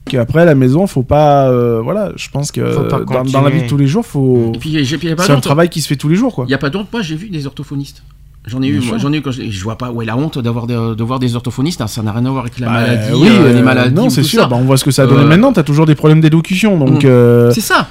qu'après 0.09 0.41
à 0.41 0.45
la 0.45 0.55
maison, 0.55 0.87
faut 0.87 1.03
pas. 1.03 1.49
euh, 1.49 1.79
voilà, 1.81 2.11
je 2.15 2.27
pense 2.29 2.51
que 2.51 2.61
dans, 3.05 3.23
dans 3.23 3.41
la 3.41 3.49
vie 3.51 3.61
de 3.63 3.67
tous 3.67 3.77
les 3.77 3.85
jours, 3.85 4.03
faut. 4.05 4.51
Et 4.55 4.57
puis, 4.57 4.83
j'ai- 4.83 4.97
puis, 4.97 5.07
il 5.07 5.09
y 5.11 5.13
a 5.13 5.15
pas 5.15 5.23
C'est 5.25 5.31
un 5.31 5.39
travail 5.39 5.69
qui 5.69 5.79
se 5.81 5.87
fait 5.87 5.95
tous 5.95 6.09
les 6.09 6.15
jours, 6.15 6.33
quoi. 6.33 6.45
Il 6.45 6.47
n'y 6.47 6.55
a 6.55 6.57
pas 6.57 6.69
longtemps, 6.71 6.87
moi 6.91 7.01
j'ai 7.03 7.15
vu 7.15 7.29
des 7.29 7.45
orthophonistes. 7.45 8.01
J'en 8.47 8.61
ai 8.63 8.67
eu, 8.69 8.81
j'en 8.97 9.13
ai 9.13 9.17
eu 9.17 9.21
quand 9.21 9.29
je, 9.31 9.43
je 9.51 9.63
vois 9.63 9.77
pas 9.77 9.91
où 9.91 10.01
est 10.01 10.05
la 10.05 10.17
honte 10.17 10.39
d'avoir 10.39 10.65
de, 10.65 10.95
de 10.95 11.03
voir 11.03 11.19
des 11.19 11.35
orthophonistes. 11.35 11.79
hein, 11.81 11.87
ça 11.87 12.01
n'a 12.01 12.11
rien 12.11 12.25
à 12.25 12.29
voir 12.31 12.41
avec 12.43 12.57
la 12.59 12.65
Bah, 12.65 12.73
maladie, 12.73 13.11
oui, 13.13 13.27
euh, 13.29 13.43
euh, 13.43 13.53
les 13.53 13.61
maladies. 13.61 13.93
Non, 13.93 14.09
c'est 14.09 14.23
sûr. 14.23 14.47
Bah, 14.49 14.55
on 14.59 14.63
voit 14.63 14.77
ce 14.77 14.83
que 14.83 14.89
ça 14.89 15.03
a 15.03 15.05
donné 15.05 15.21
Euh, 15.23 15.27
maintenant. 15.27 15.53
T'as 15.53 15.61
toujours 15.61 15.85
des 15.85 15.93
problèmes 15.93 16.21
d'élocution, 16.21 16.77
donc. 16.79 17.03
Mm. 17.03 17.07
euh, 17.07 17.51
C'est 17.51 17.61
ça. 17.61 17.87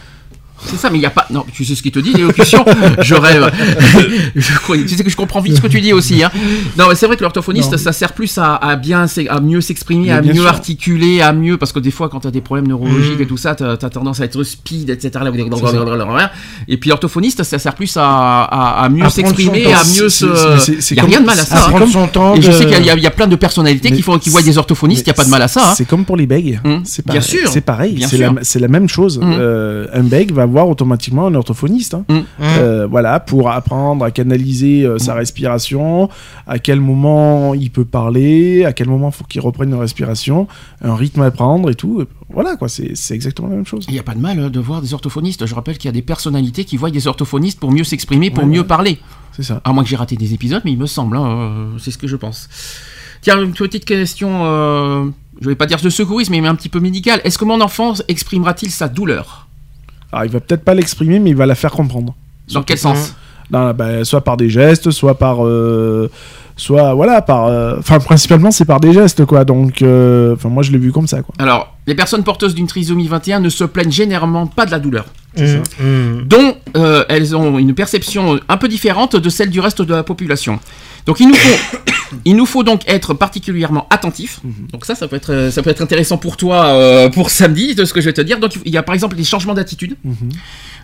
C'est 0.67 0.77
ça, 0.77 0.91
mais 0.91 0.99
il 0.99 1.01
n'y 1.01 1.07
a 1.07 1.11
pas. 1.11 1.27
Non, 1.31 1.45
tu 1.53 1.65
sais 1.65 1.75
ce 1.75 1.83
qu'il 1.83 1.93
te 1.93 1.99
dit, 1.99 2.13
l'élocution? 2.13 2.65
je 3.01 3.15
rêve. 3.15 3.51
je 4.37 4.53
tu 4.87 4.97
sais 4.97 5.05
que 5.05 5.11
je 5.11 5.17
comprends 5.17 5.41
vite 5.41 5.57
ce 5.57 5.61
que 5.61 5.67
tu 5.69 5.81
dis 5.81 5.93
aussi. 5.93 6.23
Hein. 6.23 6.31
Non, 6.79 6.87
mais 6.89 6.95
c'est 6.95 7.07
vrai 7.07 7.17
que 7.17 7.23
l'orthophoniste, 7.23 7.77
ça 7.77 7.93
sert 7.93 8.13
plus 8.13 8.37
à, 8.39 8.57
à 8.57 8.77
bien, 8.77 9.07
à 9.29 9.41
mieux 9.41 9.61
s'exprimer, 9.61 10.11
à 10.13 10.23
mieux 10.23 10.35
sûr. 10.35 10.47
articuler, 10.47 11.21
à 11.23 11.33
mieux. 11.33 11.57
Parce 11.57 11.73
que 11.73 11.79
des 11.81 11.91
fois, 11.91 12.09
quand 12.09 12.21
tu 12.21 12.29
as 12.29 12.31
des 12.31 12.41
problèmes 12.41 12.69
neurologiques 12.69 13.17
Mhm. 13.17 13.23
et 13.23 13.27
tout 13.27 13.37
ça, 13.37 13.55
tu 13.55 13.65
as, 13.65 13.77
tendance 13.77 14.21
à 14.21 14.25
être 14.25 14.43
speed, 14.45 14.91
etc. 14.91 15.25
Et 16.69 16.77
puis 16.77 16.91
l'orthophoniste, 16.91 17.43
ça 17.43 17.59
sert 17.59 17.75
plus 17.75 17.97
à, 17.97 18.05
à, 18.05 18.85
à 18.85 18.89
mieux 18.89 19.09
s'exprimer, 19.09 19.73
à 19.73 19.83
mieux 19.85 20.09
se. 20.09 20.27
Il 20.91 20.95
n'y 20.95 21.01
a 21.01 21.05
rien 21.05 21.21
de 21.21 21.27
mal 21.27 21.39
à 21.39 21.45
ça. 21.45 21.69
hein. 21.69 21.87
son 21.91 22.07
temps. 22.07 22.35
Et 22.35 22.43
je 22.43 22.51
sais 22.53 22.67
qu'il 22.67 22.83
y 22.85 23.01
y, 23.01 23.07
a- 23.07 23.11
plein 23.11 23.27
de 23.27 23.37
personnalités 23.37 23.91
Mais 23.91 23.97
qui, 23.97 24.03
font, 24.03 24.19
qui 24.19 24.31
voient 24.31 24.43
des 24.43 24.57
orthophonistes, 24.59 25.03
il 25.07 25.11
n'y 25.11 25.13
a 25.13 25.15
pas 25.15 25.25
de 25.25 25.31
mal 25.31 25.43
à 25.43 25.49
ça. 25.49 25.71
hein. 25.71 25.75
C'est 25.77 25.85
comme 25.85 26.05
pour 26.05 26.17
les 26.17 26.27
bègues. 26.27 26.61
Hum, 26.65 26.83
C'est 26.85 27.05
bien 27.05 27.15
pareil. 27.21 27.29
sûr. 27.29 27.51
C'est 28.43 28.59
la, 28.59 28.67
la 28.67 28.69
même 28.69 28.89
chose. 28.89 29.19
Hum. 29.23 29.33
Euh, 29.33 29.87
un 29.93 30.03
bègue 30.03 30.33
va 30.33 30.47
voir 30.51 30.69
automatiquement 30.69 31.27
un 31.27 31.35
orthophoniste. 31.35 31.95
hein. 31.95 32.05
Hum. 32.09 32.19
Mm. 32.19 32.25
Euh, 32.59 32.87
voilà, 32.87 33.21
pour 33.21 33.51
apprendre 33.51 34.05
à 34.05 34.11
canaliser 34.11 34.83
euh, 34.85 34.99
sa 34.99 35.15
respiration, 35.15 36.09
à 36.47 36.59
quel 36.59 36.81
moment 36.81 37.55
il 37.55 37.71
peut 37.71 37.85
parler, 37.85 38.65
à 38.65 38.73
quel 38.73 38.89
moment 38.89 39.11
faut 39.11 39.25
qu'il 39.25 39.41
reprenne 39.41 39.71
une 39.71 39.79
respiration, 39.81 40.47
un 40.83 40.95
rythme 40.95 41.23
à 41.23 41.31
prendre 41.31 41.71
et 41.71 41.75
tout. 41.75 42.05
Voilà, 42.33 42.57
quoi, 42.57 42.69
c'est 42.69 42.95
exactement 43.15 43.49
la 43.49 43.57
même 43.57 43.67
chose. 43.67 43.85
Il 43.89 43.93
n'y 43.95 43.99
a 43.99 44.03
pas 44.05 44.15
de 44.15 44.21
mal 44.21 44.39
euh, 44.39 44.49
de 44.51 44.61
voir 44.61 44.83
des 44.83 44.95
orthophonistes. 44.95 45.47
Je 45.47 45.55
rappelle 45.55 45.79
qu'il 45.79 45.89
y 45.89 45.89
a 45.89 45.93
des 45.93 46.03
personnalités 46.03 46.65
qui 46.65 46.77
voient 46.77 46.91
des 46.91 47.07
orthophonistes 47.07 47.59
pour 47.59 47.73
mieux 47.73 47.85
s'exprimer, 47.85 48.31
pour 48.31 48.45
Ouais, 48.45 48.51
mieux 48.51 48.61
ouais. 48.61 48.67
parler. 48.67 48.99
C'est 49.33 49.43
ça. 49.43 49.61
À 49.65 49.73
moins 49.73 49.83
que 49.85 49.89
j'ai 49.89 49.97
raté 49.97 50.17
des 50.17 50.35
épisodes, 50.35 50.63
mais 50.65 50.73
il 50.73 50.79
me 50.79 50.87
semble, 50.87 51.17
hein, 51.17 51.27
euh, 51.29 51.67
c'est 51.79 51.91
ce 51.91 51.99
que 51.99 52.07
je 52.09 52.17
pense. 52.17 52.49
Tiens, 53.23 53.41
une 53.43 53.53
petite 53.53 53.85
question, 53.85 54.45
euh, 54.45 55.05
je 55.41 55.49
vais 55.49 55.55
pas 55.55 55.67
dire 55.67 55.81
de 55.81 55.91
secourisme, 55.91 56.33
mais 56.41 56.47
un 56.49 56.55
petit 56.55 56.69
peu 56.69 56.81
médicale. 56.81 57.21
Est-ce 57.25 57.37
que 57.39 57.45
mon 57.45 57.61
enfant 57.61 57.93
exprimera-t-il 58.09 58.71
sa 58.71 58.89
douleur? 58.89 59.47
Alors, 60.13 60.25
il 60.25 60.31
va 60.31 60.41
peut-être 60.41 60.65
pas 60.65 60.75
l'exprimer, 60.75 61.19
mais 61.19 61.31
il 61.31 61.37
va 61.37 61.47
la 61.47 61.55
faire 61.55 61.71
comprendre. 61.73 62.15
Dans 62.53 62.63
quel 62.63 62.79
sens 62.79 63.15
Non, 63.51 63.73
bah, 63.73 64.05
soit 64.05 64.23
par 64.23 64.37
des 64.37 64.51
gestes, 64.51 64.91
soit 64.91 65.17
par. 65.19 65.45
euh, 65.47 66.11
soit, 66.57 66.95
voilà, 66.95 67.23
par. 67.23 67.47
euh, 67.47 67.77
Enfin, 67.79 67.99
principalement, 68.01 68.51
c'est 68.51 68.65
par 68.65 68.81
des 68.81 68.93
gestes, 68.93 69.25
quoi. 69.25 69.45
Donc, 69.45 69.83
euh, 69.83 70.35
enfin, 70.35 70.49
moi, 70.49 70.63
je 70.63 70.73
l'ai 70.73 70.79
vu 70.79 70.91
comme 70.93 71.07
ça, 71.07 71.23
quoi. 71.23 71.35
Alors, 71.39 71.75
les 71.87 71.95
personnes 71.95 72.25
porteuses 72.25 72.55
d'une 72.55 72.67
trisomie 72.67 73.07
21 73.09 73.41
ne 73.41 73.49
se 73.49 73.65
plaignent 73.65 73.91
généralement 73.93 74.47
pas 74.47 74.67
de 74.67 74.71
la 74.73 74.79
douleur, 74.81 75.05
Mm, 75.39 75.85
mm. 75.85 76.23
dont 76.27 76.57
euh, 76.77 77.05
elles 77.09 77.37
ont 77.37 77.59
une 77.59 77.73
perception 77.75 78.41
un 78.49 78.57
peu 78.57 78.67
différente 78.69 79.15
de 79.17 79.29
celle 79.31 79.51
du 79.51 79.61
reste 79.61 79.81
de 79.81 79.95
la 79.95 80.03
population. 80.03 80.59
Donc, 81.07 81.21
il 81.21 81.29
nous 81.29 81.35
faut, 81.35 81.79
il 82.25 82.37
nous 82.37 82.47
faut 82.47 82.63
donc 82.65 82.83
être 82.89 83.15
particulièrement 83.15 83.87
attentifs. 83.91 84.41
Donc 84.73 84.85
ça, 84.85 84.95
ça 84.97 85.07
peut 85.09 85.17
être, 85.17 85.49
ça 85.53 85.63
peut 85.63 85.71
être 85.71 85.83
intéressant 85.83 86.19
pour 86.19 86.37
toi, 86.37 86.67
euh, 86.67 87.09
pour 87.11 87.31
samedi, 87.31 87.75
de 87.77 87.85
ce 87.85 87.93
que 87.93 88.01
je 88.01 88.07
vais 88.07 88.13
te 88.13 88.21
dire. 88.21 88.41
Donc, 88.41 88.53
il 88.65 88.73
y 88.73 88.77
a 88.77 88.83
par 88.83 88.95
exemple 88.95 89.17
les 89.17 89.25
changements 89.25 89.55
d'attitude. 89.55 89.97
Mhm. 90.05 90.15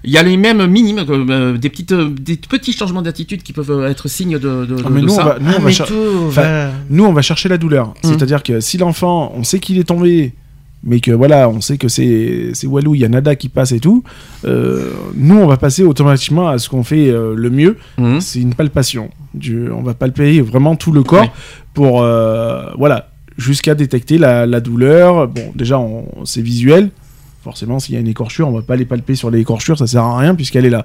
Il 0.05 0.11
y 0.13 0.19
a 0.19 0.23
les 0.23 0.37
mêmes 0.37 0.65
minimes, 0.67 1.05
euh, 1.09 1.57
des, 1.59 1.69
petites, 1.69 1.93
des 1.93 2.37
petits 2.37 2.73
changements 2.73 3.03
d'attitude 3.03 3.43
qui 3.43 3.53
peuvent 3.53 3.85
être 3.87 4.07
signes 4.09 4.39
de, 4.39 4.65
de, 4.65 4.77
Ah, 4.85 4.89
mais 4.91 5.01
de 5.01 5.07
nous, 5.07 5.13
ça. 5.13 5.23
on 5.23 5.27
va, 5.27 5.39
nous, 5.41 5.51
Ah, 5.51 5.55
on 5.57 5.61
va 5.61 5.67
mais 5.67 5.73
cher- 5.73 5.87
tout 5.87 6.27
enfin, 6.29 6.43
va- 6.43 6.71
nous, 6.89 7.05
on 7.05 7.13
va 7.13 7.23
chercher 7.23 7.49
la 7.49 7.59
douleur. 7.59 7.95
C'est-à-dire 8.05 8.43
que 8.45 8.61
si 8.61 8.79
l'enfant, 8.79 9.33
on 9.35 9.43
sait 9.43 9.59
qu'il 9.59 9.79
est 9.79 9.85
tombé, 9.85 10.33
mais 10.87 11.01
que 11.01 11.11
voilà, 11.11 11.49
on 11.51 11.61
sait 11.61 11.77
que 11.77 11.89
c'est 11.89 12.51
c'est 12.55 12.67
Walou, 12.67 12.95
il 12.95 13.01
y 13.03 13.05
a 13.05 13.09
nada 13.09 13.35
qui 13.37 13.49
passe 13.51 13.73
et 13.73 13.81
tout, 13.81 14.03
euh, 14.47 14.93
nous, 15.15 15.37
on 15.37 15.47
va 15.47 15.57
passer 15.59 15.83
automatiquement 15.83 16.49
à 16.49 16.59
ce 16.59 16.69
qu'on 16.71 16.85
fait 16.85 17.09
euh, 17.11 17.35
le 17.37 17.51
mieux, 17.51 17.77
Mhm. 17.99 18.21
c'est 18.21 18.41
une 18.41 18.55
palpation. 18.55 19.11
Du- 19.35 19.71
on 19.71 19.83
va 19.83 19.93
palper 19.95 20.41
vraiment 20.41 20.77
tout 20.77 20.93
le 20.93 21.03
corps 21.03 21.23
Oui. 21.25 21.29
pour, 21.75 22.03
euh, 22.03 22.71
voilà, 22.79 23.11
jusqu'à 23.37 23.75
détecter 23.75 24.17
la, 24.17 24.47
la 24.47 24.61
douleur. 24.61 25.29
Bon, 25.29 25.53
déjà, 25.55 25.79
on- 25.79 26.07
c'est 26.25 26.41
visuel. 26.41 26.89
Forcément, 27.43 27.79
s'il 27.79 27.95
y 27.95 27.97
a 27.99 28.01
une 28.01 28.09
écorchure, 28.09 28.49
on 28.49 28.53
va 28.53 28.63
pas 28.63 28.75
les 28.77 28.87
palper 28.87 29.15
sur 29.15 29.31
les 29.31 29.39
écorchures, 29.41 29.79
ça 29.79 29.87
sert 29.87 30.03
à 30.03 30.19
rien 30.19 30.35
puisqu'elle 30.35 30.65
est 30.67 30.71
là. 30.71 30.85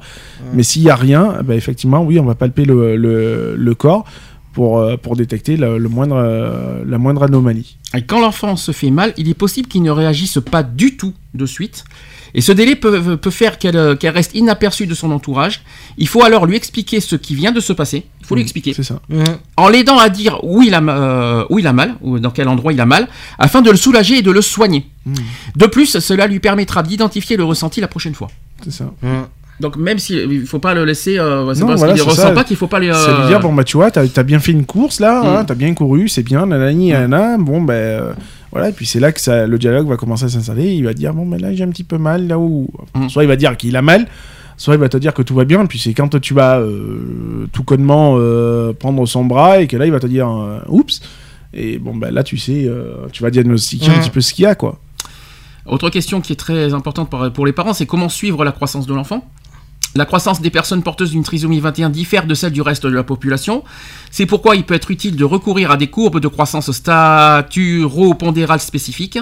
Mais 0.53 0.61
s'il 0.63 0.83
y 0.83 0.89
a 0.91 0.95
rien, 0.95 1.37
ben, 1.43 1.55
effectivement, 1.55 2.03
oui, 2.03 2.19
on 2.19 2.25
va 2.25 2.35
palper 2.35 2.65
le, 2.65 2.95
le- 2.97 3.55
le 3.57 3.75
corps 3.75 4.05
pour, 4.53 4.85
pour 5.01 5.15
détecter 5.15 5.57
le, 5.57 5.77
le 5.79 5.89
moindre, 5.89 6.21
la 6.85 6.97
moindre 6.99 7.23
anomalie. 7.23 7.77
Et 7.95 8.03
quand 8.03 8.19
l'enfant 8.21 8.55
se 8.55 8.71
fait 8.71 8.89
mal, 8.91 9.13
il 9.17 9.27
est 9.29 9.33
possible 9.33 9.67
qu'il 9.67 9.83
ne 9.83 9.91
réagisse 9.91 10.39
pas 10.49 10.63
du 10.63 10.95
tout 10.97 11.13
de 11.33 11.45
suite. 11.45 11.83
Et 12.33 12.39
ce 12.39 12.53
délai 12.53 12.77
peut, 12.77 13.17
peut 13.17 13.29
faire 13.31 13.57
qu'elle 13.57 13.75
euh, 13.75 13.95
qu'elle 13.97 14.13
reste 14.13 14.33
inaperçue 14.33 14.87
de 14.87 14.93
son 14.95 15.11
entourage. 15.11 15.61
Il 15.97 16.07
faut 16.07 16.23
alors 16.23 16.45
lui 16.45 16.55
expliquer 16.55 17.01
ce 17.01 17.17
qui 17.17 17.35
vient 17.35 17.51
de 17.51 17.59
se 17.59 17.73
passer. 17.73 18.05
Il 18.21 18.25
faut 18.25 18.35
lui 18.35 18.41
Mm, 18.43 18.45
expliquer. 18.45 18.73
C'est 18.73 18.83
ça. 18.83 19.01
En 19.57 19.67
l'aidant 19.67 19.97
à 19.97 20.07
dire 20.07 20.39
où 20.43 20.63
il, 20.63 20.73
a, 20.73 20.79
ma- 20.79 20.95
euh, 20.95 21.45
où 21.49 21.59
il 21.59 21.67
a 21.67 21.73
mal, 21.73 21.95
ou 21.99 22.19
dans 22.19 22.31
quel 22.31 22.47
endroit 22.47 22.71
il 22.71 22.79
a 22.79 22.85
mal, 22.85 23.09
afin 23.37 23.61
de 23.61 23.69
le 23.69 23.75
soulager 23.75 24.19
et 24.19 24.21
de 24.21 24.31
le 24.31 24.41
soigner. 24.41 24.85
Mm. 25.05 25.13
De 25.57 25.65
plus, 25.65 25.99
cela 25.99 26.27
lui 26.27 26.39
permettra 26.39 26.83
d'identifier 26.83 27.35
le 27.35 27.43
ressenti 27.43 27.81
la 27.81 27.89
prochaine 27.89 28.15
fois. 28.15 28.29
C'est 28.63 28.71
ça. 28.71 28.85
Donc 29.61 29.77
même 29.77 29.99
s'il 29.99 30.41
ne 30.41 30.45
faut 30.45 30.59
pas 30.59 30.73
le 30.73 30.83
laisser, 30.83 31.17
euh, 31.19 31.53
c'est 31.53 31.63
voilà, 31.63 31.93
qu'il 31.93 32.03
ne 32.03 32.09
ressent 32.09 32.21
ça. 32.23 32.31
pas 32.31 32.43
qu'il 32.43 32.57
faut 32.57 32.67
pas 32.67 32.79
les... 32.79 32.91
C'est 32.91 33.07
lui 33.13 33.21
euh, 33.23 33.27
dire, 33.27 33.39
bon, 33.39 33.53
bah, 33.53 33.63
tu 33.63 33.77
vois, 33.77 33.91
t'as 33.91 34.01
as 34.15 34.23
bien 34.23 34.39
fait 34.39 34.51
une 34.51 34.65
course 34.65 34.99
là, 34.99 35.21
hein, 35.23 35.43
Mm. 35.43 35.45
t'as 35.45 35.55
bien 35.55 35.73
couru, 35.73 36.09
c'est 36.09 36.23
bien, 36.23 36.45
nanani, 36.47 36.89
nanana, 36.91 37.37
bon, 37.37 37.61
ben, 37.61 37.73
euh, 37.73 38.13
voilà, 38.51 38.69
et 38.69 38.71
puis 38.73 38.85
c'est 38.85 38.99
là 38.99 39.11
que 39.11 39.21
ça, 39.21 39.45
le 39.47 39.57
dialogue 39.59 39.87
va 39.87 39.95
commencer 39.97 40.25
à 40.25 40.29
s'installer, 40.29 40.71
il 40.73 40.83
va 40.83 40.93
dire, 40.93 41.13
bon, 41.13 41.25
ben 41.27 41.39
là, 41.39 41.53
j'ai 41.53 41.63
un 41.63 41.69
petit 41.69 41.83
peu 41.85 41.97
mal, 41.97 42.27
là 42.27 42.37
où. 42.39 42.67
Mm. 42.95 43.07
Soit 43.07 43.23
il 43.23 43.27
va 43.27 43.35
dire 43.37 43.55
qu'il 43.55 43.75
a 43.77 43.81
mal, 43.81 44.07
soit 44.57 44.73
il 44.73 44.79
va 44.79 44.89
te 44.89 44.97
dire 44.97 45.13
que 45.13 45.21
tout 45.21 45.35
va 45.35 45.45
bien, 45.45 45.65
puis 45.67 45.77
c'est 45.79 45.93
quand 45.93 46.19
tu 46.19 46.33
vas 46.33 46.59
euh, 46.59 47.47
tout 47.53 47.63
connement 47.63 48.15
euh, 48.17 48.73
prendre 48.73 49.05
son 49.05 49.23
bras 49.25 49.61
et 49.61 49.67
que 49.67 49.77
là, 49.77 49.85
il 49.85 49.91
va 49.91 49.99
te 49.99 50.07
dire, 50.07 50.27
euh, 50.29 50.59
oups, 50.67 51.01
et 51.53 51.77
bon, 51.77 51.95
ben 51.95 52.11
là, 52.11 52.23
tu 52.23 52.37
sais, 52.37 52.65
euh, 52.65 52.93
tu 53.11 53.21
vas 53.23 53.29
diagnostiquer 53.29 53.89
un 53.91 53.97
Mm. 53.97 53.99
petit 53.99 54.09
peu 54.09 54.21
ce 54.21 54.33
qu'il 54.33 54.43
y 54.43 54.45
a, 54.47 54.55
quoi. 54.55 54.79
Autre 55.67 55.91
question 55.91 56.21
qui 56.21 56.33
est 56.33 56.35
très 56.35 56.73
importante 56.73 57.09
pour 57.33 57.45
les 57.45 57.51
parents, 57.53 57.73
c'est 57.73 57.85
comment 57.85 58.09
suivre 58.09 58.43
la 58.43 58.51
croissance 58.51 58.87
de 58.87 58.93
l'enfant? 58.95 59.23
La 59.95 60.05
croissance 60.05 60.41
des 60.41 60.49
personnes 60.49 60.83
porteuses 60.83 61.11
d'une 61.11 61.23
trisomie 61.23 61.59
21 61.59 61.89
diffère 61.89 62.25
de 62.25 62.33
celle 62.33 62.53
du 62.53 62.61
reste 62.61 62.85
de 62.85 62.95
la 62.95 63.03
population. 63.03 63.63
C'est 64.09 64.25
pourquoi 64.25 64.55
il 64.55 64.63
peut 64.63 64.73
être 64.73 64.91
utile 64.91 65.15
de 65.15 65.23
recourir 65.23 65.71
à 65.71 65.77
des 65.77 65.87
courbes 65.87 66.19
de 66.19 66.27
croissance 66.27 66.71
staturo-pondérale 66.71 68.59
spécifiques. 68.59 69.19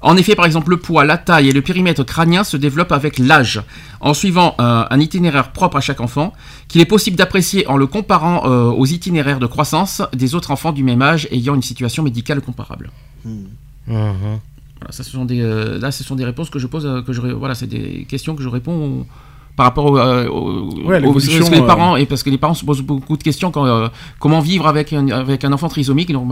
En 0.00 0.16
effet, 0.16 0.34
par 0.34 0.46
exemple, 0.46 0.70
le 0.70 0.76
poids, 0.76 1.04
la 1.04 1.18
taille 1.18 1.48
et 1.48 1.52
le 1.52 1.62
périmètre 1.62 2.04
crânien 2.04 2.44
se 2.44 2.56
développent 2.56 2.92
avec 2.92 3.18
l'âge, 3.18 3.62
en 4.00 4.14
suivant 4.14 4.54
euh, 4.60 4.84
un 4.88 5.00
itinéraire 5.00 5.52
propre 5.52 5.76
à 5.76 5.80
chaque 5.80 6.00
enfant, 6.00 6.32
qu'il 6.68 6.80
est 6.80 6.86
possible 6.86 7.16
d'apprécier 7.16 7.66
en 7.66 7.76
le 7.76 7.86
comparant 7.86 8.42
euh, 8.46 8.70
aux 8.70 8.86
itinéraires 8.86 9.40
de 9.40 9.46
croissance 9.46 10.02
des 10.12 10.34
autres 10.34 10.50
enfants 10.50 10.72
du 10.72 10.84
même 10.84 11.02
âge 11.02 11.28
ayant 11.30 11.54
une 11.54 11.62
situation 11.62 12.02
médicale 12.02 12.40
comparable. 12.40 12.90
Mhm. 13.24 13.48
Voilà, 13.86 14.92
ça, 14.92 15.04
ce 15.04 15.10
sont 15.10 15.26
des, 15.26 15.42
euh, 15.42 15.78
là, 15.78 15.90
ce 15.92 16.02
sont 16.02 16.16
des 16.16 16.24
réponses 16.24 16.48
que 16.48 16.58
je 16.58 16.66
pose, 16.66 16.86
euh, 16.86 17.02
que 17.02 17.12
je, 17.12 17.20
voilà, 17.20 17.54
c'est 17.54 17.66
des 17.66 18.06
questions 18.08 18.34
que 18.34 18.42
je 18.42 18.48
réponds 18.48 19.06
par 19.60 19.66
rapport 19.66 19.84
au, 19.92 19.98
euh, 19.98 20.26
au- 20.26 20.88
Ouais, 20.88 21.02
que 21.50 21.54
les 21.56 21.60
euh. 21.60 21.66
parents 21.66 21.94
et 21.96 22.06
parce 22.06 22.22
que 22.22 22.30
les 22.30 22.38
parents 22.38 22.54
se 22.54 22.64
posent 22.64 22.80
beaucoup 22.80 23.18
de 23.18 23.22
questions 23.22 23.50
quand, 23.50 23.66
euh, 23.66 23.88
comment 24.18 24.40
vivre 24.40 24.66
avec 24.66 24.94
un, 24.94 25.06
avec 25.10 25.44
un 25.44 25.52
enfant 25.52 25.68
trisomique. 25.68 26.10
Donc, 26.10 26.26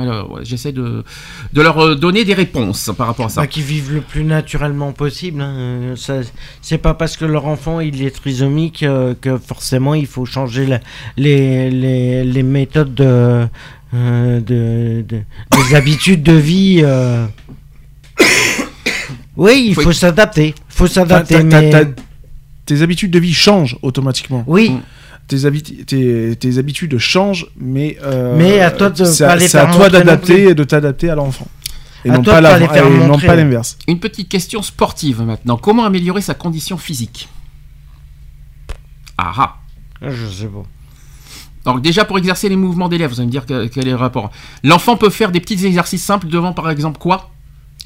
j'essaie 0.44 0.72
de, 0.72 1.04
de 1.52 1.60
leur 1.60 1.94
donner 1.94 2.24
des 2.24 2.32
réponses 2.32 2.90
par 2.96 3.06
rapport 3.06 3.26
à 3.26 3.28
ça. 3.28 3.42
Bah, 3.42 3.46
qu'ils 3.46 3.64
vivent 3.64 3.92
le 3.92 4.00
plus 4.00 4.24
naturellement 4.24 4.92
possible. 4.92 5.42
hein. 5.42 5.92
Ça- 5.96 6.22
C'est 6.62 6.78
pas 6.78 6.94
parce 6.94 7.18
que 7.18 7.26
leur 7.26 7.44
enfant 7.44 7.80
il 7.80 8.02
est 8.02 8.12
trisomique 8.16 8.82
euh, 8.82 9.12
que 9.20 9.36
forcément 9.36 9.92
il 9.92 10.06
faut 10.06 10.24
changer 10.24 10.64
la- 10.64 10.80
les, 11.18 11.70
les, 11.70 12.24
les 12.24 12.42
méthodes 12.42 12.94
de, 12.94 13.46
euh, 13.94 14.40
de, 14.40 15.04
de- 15.06 15.22
des 15.66 15.74
habitudes 15.74 16.22
de 16.22 16.32
vie. 16.32 16.80
euh. 16.82 17.26
Oui, 19.36 19.66
il 19.68 19.74
Faut- 19.74 19.82
faut 19.82 19.92
s'adapter. 19.92 20.54
faut 20.68 20.84
Enfin, 20.86 20.94
s'adapter. 20.94 21.42
mais- 21.44 21.70
tes 22.68 22.82
habitudes 22.82 23.10
de 23.10 23.18
vie 23.18 23.34
changent 23.34 23.76
automatiquement. 23.82 24.44
Oui, 24.46 24.70
Mm. 24.70 24.80
tes, 25.26 25.36
habi- 25.46 25.84
tes, 25.84 26.36
tes 26.36 26.58
habitudes 26.58 26.98
changent, 26.98 27.46
mais 27.56 27.96
euh, 28.02 28.36
Mais 28.36 28.60
à 28.60 28.70
toi 28.70 28.90
de 28.90 29.04
c'est 29.04 29.24
pas 29.26 29.32
à, 29.32 29.40
c'est 29.40 29.58
à 29.58 29.66
toi 29.66 29.88
d'adapter, 29.88 30.54
de 30.54 30.64
t'adapter 30.64 31.08
à 31.10 31.14
l'enfant. 31.14 31.48
Et 32.04 32.10
À 32.10 32.16
non 32.16 32.22
toi 32.22 32.34
pas, 32.34 32.40
de 32.40 32.46
pas 32.46 32.52
la- 32.52 32.58
les 32.60 32.68
faire 32.68 32.86
et 32.86 32.90
non 32.90 33.06
montrer. 33.08 33.26
pas 33.26 33.36
l'inverse. 33.36 33.76
Une 33.88 33.98
petite 33.98 34.28
question 34.28 34.62
sportive 34.62 35.20
maintenant. 35.22 35.56
Comment 35.56 35.84
améliorer 35.84 36.20
sa 36.20 36.34
condition 36.34 36.78
physique? 36.78 37.28
Ah 39.16 39.32
ah. 39.36 39.56
je 40.02 40.26
sais 40.26 40.46
pas. 40.46 40.62
Donc 41.64 41.82
déjà 41.82 42.04
pour 42.04 42.16
exercer 42.18 42.48
les 42.48 42.56
mouvements 42.56 42.88
des 42.88 42.98
lèvres, 42.98 43.12
vous 43.14 43.20
allez 43.20 43.26
me 43.26 43.32
dire 43.32 43.44
que- 43.46 43.66
quel 43.66 43.86
est 43.88 43.90
le 43.90 43.96
rapport? 43.96 44.30
L'enfant 44.62 44.96
peut 44.96 45.10
faire 45.10 45.32
des 45.32 45.40
petits 45.40 45.66
exercices 45.66 46.04
simples 46.04 46.28
devant 46.28 46.52
par 46.52 46.70
exemple 46.70 46.98
quoi? 46.98 47.30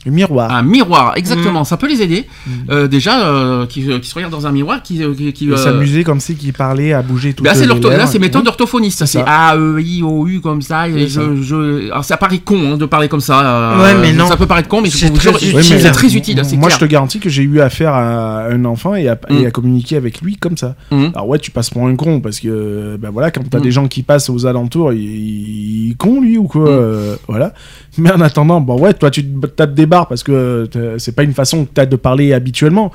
Le 0.04 0.10
miroir. 0.10 0.50
Un 0.52 0.62
miroir, 0.62 1.12
exactement. 1.16 1.62
Ça 1.64 1.76
peut 1.76 1.86
les 1.88 2.02
aider. 2.02 2.24
Mm. 2.46 2.50
Euh, 2.70 2.88
déjà, 2.88 3.24
euh, 3.28 3.66
qui, 3.66 3.86
qui 4.00 4.08
se 4.08 4.14
regardent 4.16 4.32
dans 4.32 4.46
un 4.48 4.52
miroir, 4.52 4.82
qui, 4.82 5.02
euh, 5.04 5.14
qui, 5.14 5.32
qui, 5.32 5.48
euh, 5.50 5.56
s'amuser 5.56 6.02
comme 6.02 6.18
si 6.18 6.34
qu'il 6.34 6.52
parlait 6.52 6.92
à 6.92 7.02
bouger 7.02 7.34
tout 7.34 7.44
Bah, 7.44 7.54
c'est 7.54 7.60
les 7.60 7.66
l'ortho- 7.68 7.88
là, 7.88 7.98
lèvres. 7.98 8.08
c'est 8.10 8.18
méthode 8.18 8.46
orthophoniste. 8.48 8.98
ça, 8.98 9.06
C'est 9.06 9.18
ça. 9.18 9.24
A, 9.28 9.56
E, 9.56 9.80
I, 9.80 10.02
O, 10.02 10.26
U 10.26 10.40
comme 10.40 10.60
ça. 10.60 10.88
Et 10.88 11.08
C'est 11.08 11.20
je, 11.20 11.42
je... 11.42 11.90
Alors, 11.92 12.04
ça 12.04 12.16
paraît 12.16 12.38
con 12.38 12.72
hein, 12.72 12.76
de 12.76 12.84
parler 12.86 13.08
comme 13.08 13.20
ça. 13.20 13.40
euh, 13.78 13.82
Ouais, 13.82 13.94
mais 14.00 14.12
non. 14.12 14.26
Ça 14.26 14.36
peut 14.36 14.46
paraître 14.46 14.68
con, 14.68 14.80
mais 14.80 14.90
je 14.90 14.96
C'est 14.96 15.10
très 15.10 15.30
utile. 15.30 15.52
Mais- 15.54 15.62
c'est 15.62 15.90
très 15.92 16.14
utile. 16.16 16.40
C'est 16.42 16.56
Moi, 16.56 16.66
clair. 16.68 16.78
je 16.80 16.84
te 16.84 16.90
garantis 16.90 17.20
que 17.20 17.28
j'ai 17.28 17.42
eu 17.44 17.60
affaire 17.60 17.94
à 17.94 18.46
un 18.48 18.64
enfant 18.64 18.96
et 18.96 19.08
à, 19.08 19.14
Mm. 19.14 19.34
et 19.38 19.46
à 19.46 19.50
communiquer 19.52 19.96
avec 19.96 20.20
lui 20.20 20.36
comme 20.36 20.56
ça. 20.56 20.74
Alors 20.90 21.28
ouais, 21.28 21.38
tu 21.38 21.52
passes 21.52 21.70
pour 21.70 21.86
un 21.86 21.94
con 21.94 22.20
parce 22.20 22.40
que 22.40 22.96
ben 23.00 23.10
voilà, 23.10 23.30
quand 23.30 23.42
t'as 23.48 23.58
Mm. 23.58 23.62
des 23.62 23.70
gens 23.70 23.86
qui 23.86 24.02
passent 24.02 24.28
aux 24.30 24.46
alentours, 24.46 24.92
il, 24.92 25.94
con 25.96 26.20
lui 26.20 26.38
ou 26.38 26.44
quoi, 26.48 26.62
Mm. 26.64 26.68
euh, 26.68 27.16
voilà. 27.28 27.52
Mais 27.98 28.10
en 28.10 28.20
attendant, 28.20 28.60
bon 28.60 28.78
ouais, 28.80 28.94
toi 28.94 29.10
tu 29.10 29.24
tapes 29.56 29.74
des 29.74 29.86
barres 29.94 30.08
parce 30.08 30.22
que 30.22 30.66
t'as- 30.72 30.98
c'est 30.98 31.12
pas 31.18 31.22
une 31.22 31.34
façon 31.34 31.64
que 31.66 31.70
t'as 31.74 31.86
de 31.86 31.96
parler 31.96 32.32
habituellement. 32.32 32.90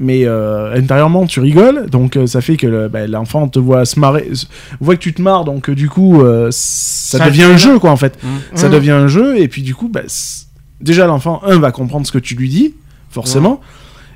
Mais 0.00 0.20
euh, 0.26 0.76
intérieurement, 0.76 1.26
tu 1.26 1.40
rigoles, 1.40 1.90
donc 1.90 2.16
euh, 2.16 2.28
ça 2.28 2.40
fait 2.40 2.56
que 2.56 2.68
le- 2.68 2.88
ben, 2.88 3.10
l'enfant 3.10 3.48
te 3.48 3.58
voit 3.58 3.84
se 3.84 3.98
marrer, 3.98 4.28
voit 4.80 4.94
que 4.94 5.00
tu 5.00 5.12
te 5.12 5.20
marres, 5.20 5.44
donc 5.44 5.68
euh, 5.68 5.74
du 5.74 5.88
coup, 5.88 6.22
euh, 6.22 6.50
ça, 6.52 7.18
Ça 7.18 7.26
devient 7.26 7.42
un 7.54 7.56
jeu 7.56 7.80
quoi 7.80 7.90
en 7.90 7.96
fait. 7.96 8.16
Mm. 8.22 8.28
Ça 8.54 8.68
Mm. 8.68 8.72
devient 8.76 8.90
un 8.92 9.08
jeu 9.08 9.36
et 9.40 9.48
puis 9.48 9.62
du 9.62 9.74
coup, 9.74 9.90
c- 10.06 10.44
déjà 10.80 11.08
l'enfant 11.08 11.40
un 11.44 11.58
va 11.58 11.72
comprendre 11.72 12.06
ce 12.06 12.12
que 12.12 12.18
tu 12.20 12.36
lui 12.36 12.48
dis, 12.48 12.74
forcément, 13.10 13.60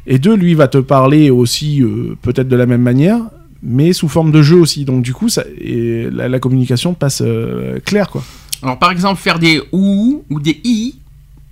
et 0.06 0.20
deux 0.20 0.36
lui 0.36 0.54
va 0.54 0.68
te 0.68 0.78
parler 0.78 1.30
aussi 1.30 1.82
euh, 1.82 2.16
peut-être 2.22 2.46
de 2.48 2.54
la 2.56 2.66
même 2.66 2.82
manière, 2.82 3.18
mais 3.60 3.92
sous 3.92 4.08
forme 4.08 4.30
de 4.30 4.40
jeu 4.40 4.58
aussi. 4.60 4.84
Donc 4.84 5.02
du 5.02 5.12
coup, 5.12 5.28
ça, 5.28 5.42
et 5.60 6.06
la, 6.12 6.28
la 6.28 6.38
communication 6.38 6.94
passe 6.94 7.22
euh, 7.26 7.80
claire 7.84 8.08
quoi. 8.08 8.22
Alors, 8.62 8.78
par 8.78 8.92
exemple, 8.92 9.20
faire 9.20 9.40
des 9.40 9.60
OU 9.72 10.22
ou 10.30 10.38
des 10.38 10.60
I. 10.62 10.94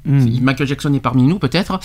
Mm. 0.07 0.41
Michael 0.43 0.67
Jackson 0.67 0.93
est 0.95 1.01
parmi 1.01 1.23
nous 1.25 1.39
peut-être. 1.39 1.79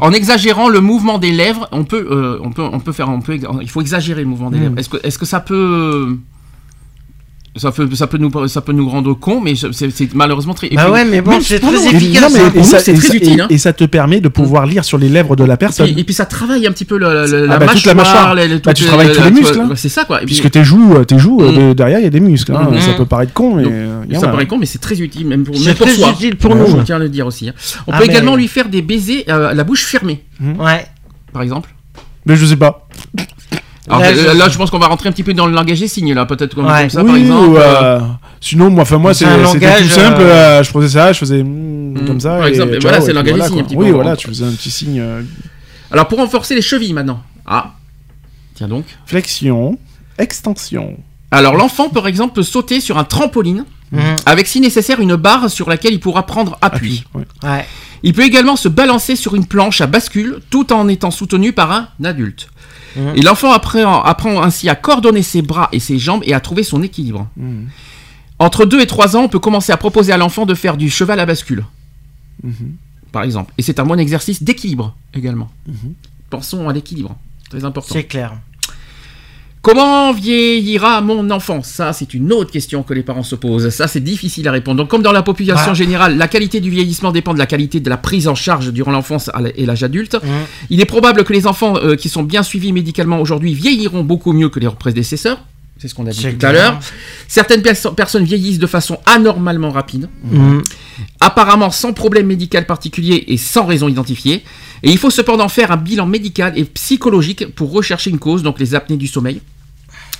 En 0.00 0.12
exagérant 0.12 0.68
le 0.68 0.80
mouvement 0.80 1.18
des 1.18 1.32
lèvres, 1.32 1.68
on 1.72 1.84
peut, 1.84 2.06
euh, 2.10 2.38
on 2.42 2.50
peut, 2.52 2.62
on 2.62 2.78
peut 2.80 2.92
faire, 2.92 3.08
on 3.08 3.20
peut, 3.20 3.38
il 3.60 3.70
faut 3.70 3.80
exagérer 3.80 4.22
le 4.22 4.28
mouvement 4.28 4.50
des 4.50 4.58
Mm. 4.58 4.62
lèvres. 4.62 4.78
Est-ce 4.78 4.88
que, 4.88 4.98
est-ce 5.02 5.18
que 5.18 5.26
ça 5.26 5.40
peut, 5.40 6.16
ça 7.56 7.72
peut, 7.72 7.88
ça 7.94 8.06
peut 8.06 8.18
nous, 8.18 8.30
ça 8.48 8.60
peut 8.60 8.72
nous 8.72 8.88
rendre 8.88 9.14
cons, 9.14 9.40
mais 9.40 9.54
c'est, 9.56 10.14
malheureusement 10.14 10.54
très. 10.54 10.68
Bah 10.70 10.90
ouais, 10.90 11.04
mais 11.04 11.20
bon, 11.20 11.40
c'est 11.40 11.58
très 11.60 11.70
nous, 11.72 11.86
efficace. 11.86 12.22
non, 12.22 12.28
mais- 12.32 12.40
hein. 12.40 12.52
et 12.54 12.58
nous, 12.58 12.64
ça- 12.64 12.78
et 12.90 12.94
utile, 12.94 13.40
hein. 13.40 13.46
et 13.50 13.58
te 13.58 13.84
permet 13.84 14.20
de 14.20 14.28
pouvoir 14.28 14.66
lire 14.66 14.84
sur 14.84 14.98
les 14.98 15.08
lèvres 15.08 15.36
de 15.36 15.44
la 15.44 15.54
Et 15.54 15.56
personne. 15.56 15.86
puis, 15.86 16.00
et 16.00 16.04
puis 16.04 16.14
ça 16.14 16.26
travaille 16.26 16.66
un 16.66 16.72
petit 16.72 16.84
peu 16.84 16.98
le- 16.98 17.26
le- 17.26 17.46
la, 17.46 17.54
Ah 17.54 17.58
bah, 17.58 17.66
mâchoire, 17.66 17.74
toute 17.76 17.86
la 17.86 17.94
mâchoire. 17.94 18.34
les- 18.34 18.48
les- 18.48 18.58
Bah, 18.58 18.74
tu 18.74 18.84
travailles 18.84 19.12
tous 19.12 19.22
les 19.22 19.30
muscles, 19.30 19.60
hein. 19.60 19.70
C'est 19.74 19.88
ça 19.88 20.04
quoi. 20.04 20.16
Et 20.18 20.26
puis- 20.26 20.34
Puisque 20.34 20.50
tes 20.50 20.64
joues, 20.64 20.94
euh, 20.96 21.04
tes 21.04 21.18
joues 21.18 21.42
euh, 21.42 21.52
Mm. 21.52 21.68
de- 21.68 21.72
derrière, 21.74 21.98
il 21.98 22.04
y 22.04 22.06
a 22.06 22.10
des 22.10 22.20
muscles. 22.20 22.52
hein. 22.54 22.68
Mhm. 22.70 22.80
Ça 22.80 22.92
peut 22.94 23.06
paraître 23.06 23.32
con, 23.32 23.54
mais 23.56 23.62
Donc, 23.64 23.72
euh, 23.72 24.02
ça 24.20 24.28
paraît 24.28 24.46
con, 24.46 24.58
mais 24.58 24.66
c'est 24.66 24.78
très 24.78 25.00
utile, 25.00 25.26
même 25.26 25.44
pour, 25.44 25.54
même 25.58 25.74
utile 26.14 26.36
pour 26.36 26.52
Ouais, 26.52 26.58
nous. 26.58 26.78
Je 26.78 26.82
tiens 26.82 26.96
à 26.96 26.98
le 27.00 27.08
dire 27.08 27.26
aussi. 27.26 27.48
hein. 27.48 27.52
On 27.86 27.92
Ah, 27.92 27.98
peut 27.98 28.04
également 28.04 28.36
lui 28.36 28.48
faire 28.48 28.68
des 28.68 28.82
baisers 28.82 29.24
la 29.26 29.64
bouche 29.64 29.84
fermée, 29.84 30.22
Ouais. 30.40 30.86
par 31.32 31.42
exemple. 31.42 31.70
Mais 32.26 32.36
je 32.36 32.44
sais 32.46 32.56
pas. 32.56 32.88
Alors, 33.88 34.00
Là, 34.00 34.10
là, 34.12 34.16
je- 34.32 34.38
là, 34.38 34.48
je 34.48 34.56
pense 34.58 34.70
qu'on 34.70 34.78
va 34.80 34.86
rentrer 34.88 35.08
un 35.08 35.12
petit 35.12 35.22
peu 35.22 35.32
dans 35.32 35.46
le 35.46 35.52
langage 35.54 35.78
des 35.80 35.86
signes, 35.88 36.12
là, 36.14 36.26
peut-être 36.26 36.54
comme, 36.54 36.66
Ouais. 36.66 36.80
comme 36.82 36.90
ça, 36.90 37.02
oui, 37.02 37.06
par 37.08 37.16
exemple. 37.16 37.48
ou, 37.50 37.56
euh, 37.56 37.60
euh, 37.82 38.00
sinon, 38.40 38.68
moi, 38.70 38.82
enfin, 38.82 38.98
moi, 38.98 39.14
C'est 39.14 39.24
langage, 39.26 39.82
tout 39.82 39.88
simple. 39.88 40.20
euh, 40.22 40.58
euh, 40.58 40.62
je 40.64 40.70
faisais 40.70 40.88
ça, 40.88 41.12
je 41.12 41.18
faisais 41.20 41.42
mm, 41.44 42.00
Mm, 42.02 42.06
comme 42.06 42.20
ça. 42.20 42.36
par 42.36 42.46
exemple, 42.48 42.74
et 42.74 42.78
voilà, 42.80 43.00
c'est 43.00 43.08
le 43.08 43.12
langage 43.14 43.32
des 43.32 43.38
voilà, 43.38 43.48
signes, 43.48 43.60
un 43.60 43.64
petit 43.64 43.76
Oui, 43.76 43.86
peu. 43.86 43.92
voilà, 43.92 44.16
tu 44.16 44.26
faisais 44.28 44.44
un 44.44 44.50
petit 44.52 44.70
signe. 44.70 44.98
euh, 45.00 45.22
Alors, 45.92 46.08
pour 46.08 46.18
renforcer 46.18 46.54
les 46.56 46.62
chevilles 46.62 46.92
maintenant. 46.94 47.22
Ah, 47.46 47.74
tiens 48.56 48.66
donc. 48.68 48.84
flexion, 49.06 49.78
extension. 50.18 50.96
Alors, 51.30 51.54
l'enfant, 51.54 51.88
par 51.88 52.06
exemple, 52.08 52.34
peut 52.34 52.42
sauter 52.42 52.80
sur 52.80 52.98
un 52.98 53.04
trampoline, 53.04 53.64
Mhm. 53.92 54.00
avec 54.26 54.48
si 54.48 54.60
nécessaire 54.60 55.00
une 55.00 55.14
barre 55.14 55.48
sur 55.48 55.68
laquelle 55.68 55.92
il 55.92 56.00
pourra 56.00 56.26
prendre 56.26 56.58
appui. 56.60 57.04
Ouais. 57.14 57.22
Ouais. 57.44 57.64
Il 58.02 58.12
peut 58.14 58.24
également 58.24 58.56
se 58.56 58.68
balancer 58.68 59.14
sur 59.16 59.34
une 59.36 59.46
planche 59.46 59.80
à 59.80 59.86
bascule 59.86 60.40
tout 60.50 60.72
en 60.72 60.86
étant 60.88 61.10
soutenu 61.10 61.52
par 61.52 61.70
un 61.72 61.88
adulte. 62.04 62.48
Et 63.14 63.22
l'enfant 63.22 63.52
apprend, 63.52 64.02
apprend 64.02 64.42
ainsi 64.42 64.68
à 64.68 64.74
coordonner 64.74 65.22
ses 65.22 65.42
bras 65.42 65.68
et 65.72 65.80
ses 65.80 65.98
jambes 65.98 66.22
et 66.24 66.32
à 66.34 66.40
trouver 66.40 66.62
son 66.62 66.82
équilibre. 66.82 67.28
Mhm. 67.36 67.68
Entre 68.38 68.64
2 68.66 68.80
et 68.80 68.86
3 68.86 69.16
ans, 69.16 69.22
on 69.24 69.28
peut 69.28 69.38
commencer 69.38 69.72
à 69.72 69.76
proposer 69.76 70.12
à 70.12 70.16
l'enfant 70.16 70.44
de 70.46 70.54
faire 70.54 70.76
du 70.76 70.90
cheval 70.90 71.20
à 71.20 71.26
bascule, 71.26 71.64
Mhm. 72.42 72.74
par 73.12 73.22
exemple. 73.22 73.52
Et 73.58 73.62
c'est 73.62 73.80
un 73.80 73.84
bon 73.84 73.98
exercice 73.98 74.42
d'équilibre 74.42 74.94
également. 75.14 75.50
Pensons 76.30 76.68
à 76.68 76.72
l'équilibre, 76.72 77.16
très 77.50 77.64
important. 77.64 77.92
C'est 77.94 78.04
clair. 78.04 78.34
Comment 79.66 80.12
vieillira 80.12 81.00
mon 81.00 81.28
enfant? 81.30 81.60
Ça, 81.64 81.92
c'est 81.92 82.14
une 82.14 82.32
autre 82.32 82.52
question 82.52 82.84
que 82.84 82.94
les 82.94 83.02
parents 83.02 83.24
se 83.24 83.34
posent. 83.34 83.68
Ça, 83.70 83.88
c'est 83.88 83.98
difficile 83.98 84.46
à 84.46 84.52
répondre. 84.52 84.76
Donc, 84.76 84.88
comme 84.88 85.02
dans 85.02 85.10
la 85.10 85.24
population 85.24 85.72
Ah. 85.72 85.74
générale, 85.74 86.16
la 86.16 86.28
qualité 86.28 86.60
du 86.60 86.70
vieillissement 86.70 87.10
dépend 87.10 87.34
de 87.34 87.40
la 87.40 87.46
qualité 87.46 87.80
de 87.80 87.90
la 87.90 87.96
prise 87.96 88.28
en 88.28 88.36
charge 88.36 88.72
durant 88.72 88.92
l'enfance 88.92 89.28
et 89.56 89.66
l'âge 89.66 89.82
adulte. 89.82 90.14
Mhm. 90.22 90.30
Il 90.70 90.80
est 90.80 90.84
probable 90.84 91.24
que 91.24 91.32
les 91.32 91.48
enfants 91.48 91.74
euh, 91.78 91.96
qui 91.96 92.08
sont 92.08 92.22
bien 92.22 92.44
suivis 92.44 92.72
médicalement 92.72 93.20
aujourd'hui 93.20 93.54
vieilliront 93.54 94.04
beaucoup 94.04 94.32
mieux 94.32 94.48
que 94.50 94.60
leurs 94.60 94.76
prédécesseurs. 94.76 95.40
C'est 95.78 95.88
ce 95.88 95.96
qu'on 95.96 96.06
a 96.06 96.10
dit 96.10 96.22
tout 96.38 96.46
à 96.46 96.52
l'heure. 96.52 96.78
Certaines 97.26 97.60
perso- 97.62 97.90
personnes 97.90 98.22
vieillissent 98.24 98.60
de 98.60 98.68
façon 98.68 99.00
anormalement 99.04 99.70
rapide, 99.72 100.08
Mhm. 100.30 100.62
apparemment 101.18 101.72
sans 101.72 101.92
problème 101.92 102.26
médical 102.28 102.66
particulier 102.66 103.24
et 103.26 103.36
sans 103.36 103.66
raison 103.66 103.88
identifiée. 103.88 104.44
Et 104.84 104.90
il 104.92 104.96
faut 104.98 105.10
cependant 105.10 105.48
faire 105.48 105.72
un 105.72 105.76
bilan 105.76 106.06
médical 106.06 106.52
et 106.56 106.64
psychologique 106.66 107.52
pour 107.56 107.72
rechercher 107.72 108.10
une 108.10 108.20
cause, 108.20 108.44
donc 108.44 108.60
les 108.60 108.76
apnées 108.76 108.96
du 108.96 109.08
sommeil, 109.08 109.40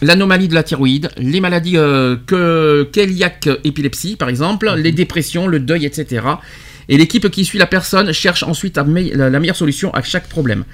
l'anomalie 0.02 0.48
de 0.48 0.54
la 0.54 0.62
thyroïde, 0.62 1.08
les 1.18 1.40
maladies 1.40 1.76
euh, 1.76 2.16
que 2.26 2.88
cardiaques, 2.92 3.48
épilepsie 3.64 4.16
par 4.16 4.28
exemple, 4.28 4.70
les 4.76 4.92
dépressions, 4.92 5.46
le 5.46 5.58
deuil, 5.60 5.86
etc. 5.86 6.24
Et 6.88 6.96
l'équipe 6.98 7.28
qui 7.30 7.44
suit 7.44 7.58
la 7.58 7.66
personne 7.66 8.12
cherche 8.12 8.42
ensuite 8.42 8.78
me- 8.78 9.14
la, 9.16 9.40
meilleure 9.40 9.56
solution 9.56 9.92
à 9.94 10.02
chaque 10.02 10.28
problème. 10.28 10.64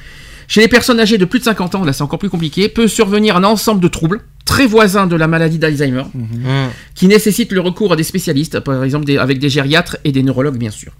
Chez 0.48 0.60
les 0.60 0.68
personnes 0.68 1.00
âgées 1.00 1.16
de 1.18 1.24
plus 1.24 1.38
de 1.38 1.44
50 1.44 1.74
ans, 1.76 1.84
là 1.84 1.92
c'est 1.92 2.02
encore 2.02 2.18
plus 2.18 2.28
compliqué, 2.28 2.68
peut 2.68 2.88
survenir 2.88 3.36
un 3.36 3.44
ensemble 3.44 3.80
de 3.80 3.88
troubles 3.88 4.20
très 4.44 4.66
voisins 4.66 5.06
de 5.06 5.16
la 5.16 5.28
maladie 5.28 5.58
d'Alzheimer, 5.58 6.02
Mhm. 6.12 6.68
qui 6.94 7.06
nécessitent 7.06 7.52
le 7.52 7.60
recours 7.60 7.92
à 7.92 7.96
des 7.96 8.02
spécialistes, 8.02 8.60
par 8.60 8.82
exemple 8.84 9.06
des- 9.06 9.16
avec 9.16 9.38
des 9.38 9.48
gériatres 9.48 9.96
et 10.04 10.12
des 10.12 10.22
neurologues 10.22 10.58
bien 10.58 10.70
sûr. 10.72 10.92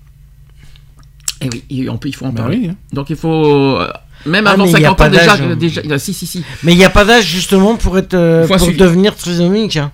Et 1.40 1.48
oui, 1.52 1.64
et 1.70 1.88
on 1.90 1.98
peut, 1.98 2.08
il 2.08 2.14
faut 2.14 2.24
en 2.26 2.32
Bah 2.32 2.42
parler. 2.42 2.56
oui, 2.58 2.68
hein. 2.70 2.76
Donc 2.92 3.10
il 3.10 3.16
faut, 3.16 3.76
euh, 3.80 3.88
même 4.26 4.46
Ah, 4.46 4.52
avant 4.52 4.64
mais 4.64 4.70
il 4.70 4.72
y 4.80 4.84
a 4.84 4.88
50 4.88 4.98
pas 4.98 5.06
ans 5.06 5.10
déjà, 5.10 5.32
hein. 5.34 5.56
déjà, 5.58 5.80
euh, 5.90 5.98
si 5.98 6.12
si 6.14 6.26
si. 6.26 6.42
Mais 6.62 6.72
il 6.72 6.78
n'y 6.78 6.84
a 6.84 6.90
pas 6.90 7.04
d'âge 7.04 7.24
justement 7.26 7.76
pour 7.76 7.98
être 7.98 8.14
euh, 8.14 8.46
pour 8.46 8.60
suivi. 8.60 8.76
devenir 8.78 9.14
trisomique. 9.16 9.76
hein. 9.76 9.90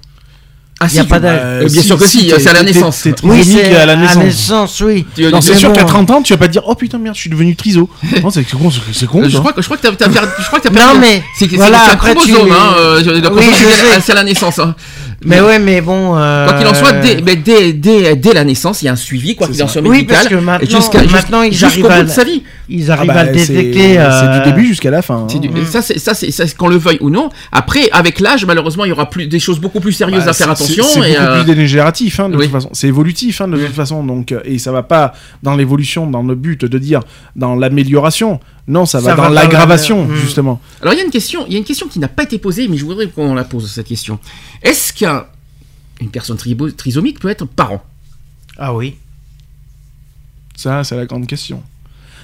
Ah 0.80 0.86
Il 0.88 0.94
y 0.94 0.98
a 1.00 1.02
si, 1.02 1.08
pas 1.08 1.18
d'âge. 1.18 1.40
euh, 1.42 1.68
bien 1.68 1.82
sûr 1.82 1.98
que 1.98 2.06
si, 2.06 2.30
c'est 2.38 2.46
à 2.50 2.52
la 2.52 2.62
naissance. 2.62 3.00
t'es 3.02 3.12
Oui, 3.24 3.44
c'est 3.44 3.74
à 3.74 3.84
la 3.84 3.96
naissance. 3.96 4.80
oui. 4.80 5.04
Tu- 5.16 5.24
Non, 5.28 5.40
c'est 5.40 5.56
sûr 5.56 5.70
bon, 5.70 5.74
qu'à 5.74 5.82
30 5.82 6.08
ans, 6.12 6.22
tu 6.22 6.32
vas 6.32 6.38
pas 6.38 6.46
te 6.46 6.52
dire 6.52 6.62
Oh 6.68 6.76
putain, 6.76 6.98
merde, 6.98 7.16
je 7.16 7.20
suis 7.22 7.30
devenu 7.30 7.56
triso. 7.56 7.90
non, 8.22 8.30
c'est 8.30 8.46
c'est 8.48 8.56
con, 8.56 8.70
c'est 8.70 8.80
c'est 8.92 9.06
con. 9.06 9.20
Je 9.28 9.38
crois 9.38 9.52
que 9.52 9.60
je 9.60 9.66
crois 9.66 9.76
que 9.76 9.82
t'as 9.82 9.92
t'as 9.92 10.08
perdu, 10.08 10.28
je 10.38 10.46
crois 10.46 10.60
que 10.60 10.68
t'as 10.68 10.74
Non, 10.74 11.00
mais 11.00 11.24
c'est 11.36 11.50
c'est- 11.50 11.56
voilà, 11.56 11.80
c'est 11.84 11.90
un 11.90 11.94
après, 11.94 12.14
tu- 12.14 12.30
hein, 12.32 12.74
euh, 12.78 13.02
Oui, 13.32 13.42
c'est 13.52 13.96
à- 13.96 14.00
c'est 14.00 14.12
à 14.12 14.14
la 14.14 14.22
naissance. 14.24 14.60
hein. 14.60 14.76
Mais 15.24 15.40
ouais, 15.40 15.58
mais 15.58 15.80
bon. 15.80 16.16
euh, 16.16 16.46
Quoi 16.46 16.58
qu'il 16.58 16.66
en 16.68 16.74
soit, 16.74 16.92
dès, 16.92 17.20
mais 17.22 17.34
dès, 17.34 17.72
dès, 17.72 18.14
dès 18.14 18.32
la 18.34 18.44
naissance, 18.44 18.82
il 18.82 18.84
y 18.84 18.88
a 18.88 18.92
un 18.92 18.96
suivi, 18.96 19.34
quoi 19.34 19.48
qu'il 19.48 19.60
en 19.62 19.66
soit 19.66 19.82
Oui, 19.82 19.88
médical, 19.90 20.16
parce 20.16 20.28
que 20.28 20.34
maintenant- 20.36 20.68
jusqu'à- 20.78 21.02
jus- 21.02 21.12
maintenant, 21.12 21.42
ils 21.42 21.52
jusqu'au 21.52 21.66
arrivent 21.66 21.84
bout 21.86 21.90
à- 21.92 22.04
de 22.04 22.08
sa 22.08 22.22
vie. 22.24 22.42
Ils 22.68 22.90
Ah 22.90 22.94
arrivent 22.94 23.08
bah, 23.08 23.20
à 23.20 23.24
le 23.24 23.36
c'est- 23.38 23.52
détecter. 23.52 23.94
C'est 23.94 23.98
euh, 23.98 24.38
du 24.38 24.50
début 24.50 24.66
jusqu'à 24.66 24.90
la 24.90 25.02
fin. 25.02 25.26
C'est 25.28 25.38
hein. 25.38 25.40
du- 25.40 25.64
Ça, 25.66 25.82
c'est 25.82 25.98
ça, 25.98 26.14
c'est 26.14 26.30
ça, 26.30 26.44
qu'on 26.56 26.68
le 26.68 26.76
veuille 26.76 26.98
ou 27.00 27.10
non. 27.10 27.30
Après, 27.50 27.88
avec 27.90 28.20
l'âge, 28.20 28.44
malheureusement, 28.46 28.84
il 28.84 28.90
y 28.90 28.92
aura 28.92 29.10
plus 29.10 29.26
des 29.26 29.40
choses 29.40 29.58
beaucoup 29.58 29.80
plus 29.80 29.92
sérieuses 29.92 30.24
Bah, 30.24 30.30
à 30.30 30.34
faire 30.34 30.46
c'est- 30.56 30.62
attention. 30.64 30.84
C'est 30.84 31.00
c'est 31.00 31.10
et, 31.10 31.14
beaucoup 31.14 31.22
euh, 31.26 31.42
plus 31.44 31.54
dégénératif, 31.56 32.20
hein, 32.20 32.28
de 32.28 32.36
oui. 32.36 32.44
toute 32.44 32.52
façon. 32.52 32.68
C'est 32.72 32.86
évolutif, 32.88 33.40
hein, 33.40 33.48
de 33.48 33.56
toute 33.56 33.74
façon. 33.74 34.04
Donc, 34.04 34.30
euh, 34.30 34.40
et 34.44 34.58
ça 34.58 34.70
va 34.70 34.84
pas 34.84 35.14
dans 35.42 35.56
l'évolution, 35.56 36.06
dans 36.08 36.22
le 36.22 36.36
but 36.36 36.64
de 36.64 36.78
dire 36.78 37.00
dans 37.34 37.56
l'amélioration. 37.56 38.38
Non, 38.68 38.84
ça 38.86 38.98
va 39.00 39.10
Ça 39.10 39.16
dans 39.16 39.22
va 39.22 39.28
dans 39.28 39.34
l'aggravation, 39.34 40.06
la- 40.08 40.14
justement. 40.16 40.60
Alors, 40.82 40.92
il 40.92 40.98
y 40.98 41.00
a 41.00 41.04
une 41.04 41.10
question, 41.10 41.46
il 41.46 41.52
y 41.54 41.56
a 41.56 41.58
une 41.58 41.64
question 41.64 41.88
qui 41.88 41.98
n'a 41.98 42.08
pas 42.08 42.22
été 42.24 42.38
posée, 42.38 42.68
mais 42.68 42.76
je 42.76 42.84
voudrais 42.84 43.08
qu'on 43.08 43.34
la 43.34 43.44
pose 43.44 43.70
cette 43.70 43.86
question. 43.86 44.18
Est-ce 44.62 44.92
qu'une 44.92 46.10
personne 46.10 46.36
tribo- 46.36 46.70
trisomique 46.70 47.18
peut 47.18 47.28
être 47.30 47.46
parent? 47.46 47.82
Ah 48.58 48.74
oui. 48.74 48.96
Ça, 50.56 50.84
c'est 50.84 50.96
la 50.96 51.06
grande 51.06 51.26
question. 51.26 51.62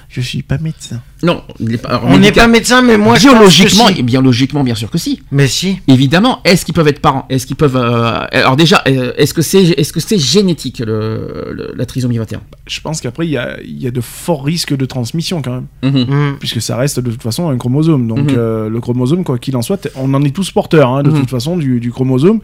Je 0.09 0.21
suis 0.21 0.43
pas 0.43 0.57
médecin. 0.57 1.01
Non, 1.23 1.43
il 1.59 1.73
est 1.73 1.77
pas. 1.77 1.89
alors, 1.89 2.05
On 2.05 2.17
n'est 2.19 2.31
pas 2.31 2.47
médecin, 2.47 2.81
mais 2.81 2.97
moi 2.97 3.15
je 3.17 3.27
pense 3.27 3.33
que 3.33 3.37
biologiquement, 3.39 3.87
si. 3.87 3.99
et 3.99 4.03
biologiquement, 4.03 4.63
bien 4.63 4.75
sûr 4.75 4.89
que 4.89 4.97
si. 4.97 5.21
Mais 5.31 5.47
si. 5.47 5.79
Évidemment, 5.87 6.39
est-ce 6.45 6.63
qu'ils 6.63 6.73
peuvent 6.73 6.87
être 6.87 7.01
parents? 7.01 7.25
Est-ce 7.29 7.45
qu'ils 7.47 7.55
peuvent 7.55 7.75
euh, 7.75 8.25
Alors 8.31 8.55
déjà, 8.55 8.81
euh, 8.87 9.11
est-ce 9.17 9.33
que 9.33 9.41
c'est 9.41 9.63
est-ce 9.63 9.91
que 9.91 9.99
c'est 9.99 10.17
génétique 10.19 10.79
le, 10.79 11.51
le- 11.53 11.73
la 11.75 11.85
trisomie 11.85 12.17
21 12.17 12.41
Je 12.67 12.79
pense 12.81 13.01
qu'après, 13.01 13.25
il 13.25 13.31
y 13.31 13.37
a, 13.37 13.57
il 13.61 13.81
y 13.81 13.87
a 13.87 13.91
de 13.91 14.01
forts 14.01 14.45
risques 14.45 14.75
de 14.75 14.85
transmission 14.85 15.41
quand 15.41 15.51
même. 15.55 15.67
Mhm. 15.83 16.01
Mm. 16.31 16.37
Puisque 16.39 16.61
ça 16.61 16.77
reste 16.77 16.99
de 16.99 17.11
toute 17.11 17.23
façon 17.23 17.49
un 17.49 17.57
chromosome. 17.57 18.07
Donc, 18.07 18.31
Mhm. 18.31 18.35
euh, 18.37 18.69
le 18.69 18.79
chromosome, 18.79 19.23
quoi 19.23 19.37
qu'il 19.39 19.55
en 19.57 19.61
soit, 19.61 19.87
on 19.95 20.13
en 20.13 20.23
est 20.23 20.31
tous 20.35 20.51
porteurs, 20.51 20.89
hein, 20.89 21.03
de 21.03 21.09
Mhm. 21.09 21.19
toute 21.21 21.29
façon, 21.31 21.57
du, 21.57 21.79
du 21.79 21.91
chromosome. 21.91 22.39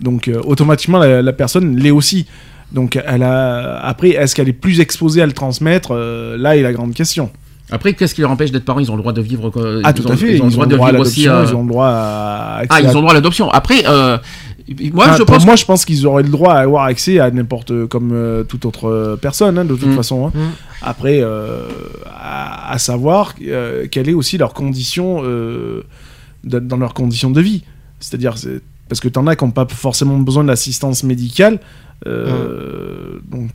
Donc, 0.00 0.28
euh, 0.28 0.40
automatiquement, 0.44 0.98
la, 0.98 1.22
la 1.22 1.32
personne 1.32 1.76
l'est 1.78 1.90
aussi. 1.92 2.26
Donc, 2.74 3.00
elle 3.06 3.22
a... 3.22 3.78
après, 3.86 4.10
est-ce 4.10 4.34
qu'elle 4.34 4.48
est 4.48 4.52
plus 4.52 4.80
exposée 4.80 5.22
à 5.22 5.26
le 5.26 5.32
transmettre 5.32 5.92
Euh, 5.92 6.36
Là 6.36 6.56
est 6.56 6.62
la 6.62 6.72
grande 6.72 6.92
question. 6.92 7.30
Après, 7.70 7.94
qu'est-ce 7.94 8.14
qui 8.14 8.20
leur 8.20 8.30
empêche 8.30 8.50
d'être 8.50 8.64
parents? 8.66 8.80
Ils 8.80 8.90
ont 8.90 8.96
le 8.96 9.00
droit 9.00 9.12
de 9.14 9.22
vivre. 9.22 9.50
Ah, 9.84 9.92
tout 9.94 10.06
ont- 10.06 10.10
à 10.10 10.16
fait. 10.16 10.34
Ils 10.36 10.42
ont 10.42 10.46
le 10.46 10.50
droit 10.52 10.66
de 10.66 10.76
vivre 10.76 11.00
aussi. 11.00 11.26
euh, 11.28 11.44
ils 11.48 11.54
ont 11.54 11.62
le 11.62 11.68
droit 11.68 11.86
à. 11.88 12.62
Ah, 12.68 12.80
ils 12.82 12.88
ont 12.88 12.94
le 12.94 13.00
droit 13.00 13.10
à 13.12 13.14
l'adoption. 13.14 13.48
Après, 13.50 13.84
euh, 13.88 14.18
moi, 14.92 15.06
Ah, 15.08 15.16
je 15.16 15.22
pense. 15.22 15.46
moi, 15.46 15.56
je 15.56 15.64
pense 15.64 15.84
qu'ils 15.86 16.06
auraient 16.06 16.22
le 16.24 16.28
droit 16.28 16.52
à 16.52 16.58
avoir 16.58 16.84
accès 16.84 17.20
à 17.20 17.30
n'importe 17.30 17.86
comme 17.86 18.10
euh, 18.12 18.42
toute 18.44 18.66
autre 18.66 19.16
personne, 19.20 19.56
hein, 19.56 19.64
de 19.64 19.74
toute 19.76 19.88
Mm. 19.88 19.96
façon. 19.96 20.26
hein. 20.26 20.32
Mm. 20.34 20.40
Après, 20.82 21.20
euh, 21.22 21.62
à, 22.06 22.72
à 22.72 22.78
savoir 22.78 23.34
euh, 23.42 23.86
quelle 23.90 24.08
est 24.10 24.14
aussi 24.14 24.36
leur 24.36 24.52
condition 24.52 25.22
dans 26.44 26.76
leurs 26.76 26.94
conditions 26.94 27.30
de 27.30 27.40
vie. 27.40 27.62
C'est-à-dire, 28.00 28.36
c'est- 28.36 28.60
parce 28.88 29.00
que 29.00 29.08
t'en 29.08 29.26
as 29.26 29.36
qui 29.36 29.44
n'ont 29.44 29.50
pas 29.50 29.66
forcément 29.68 30.18
besoin 30.18 30.44
d'assistance 30.44 31.02
médicale, 31.04 31.58
euh, 32.06 33.18
donc 33.30 33.50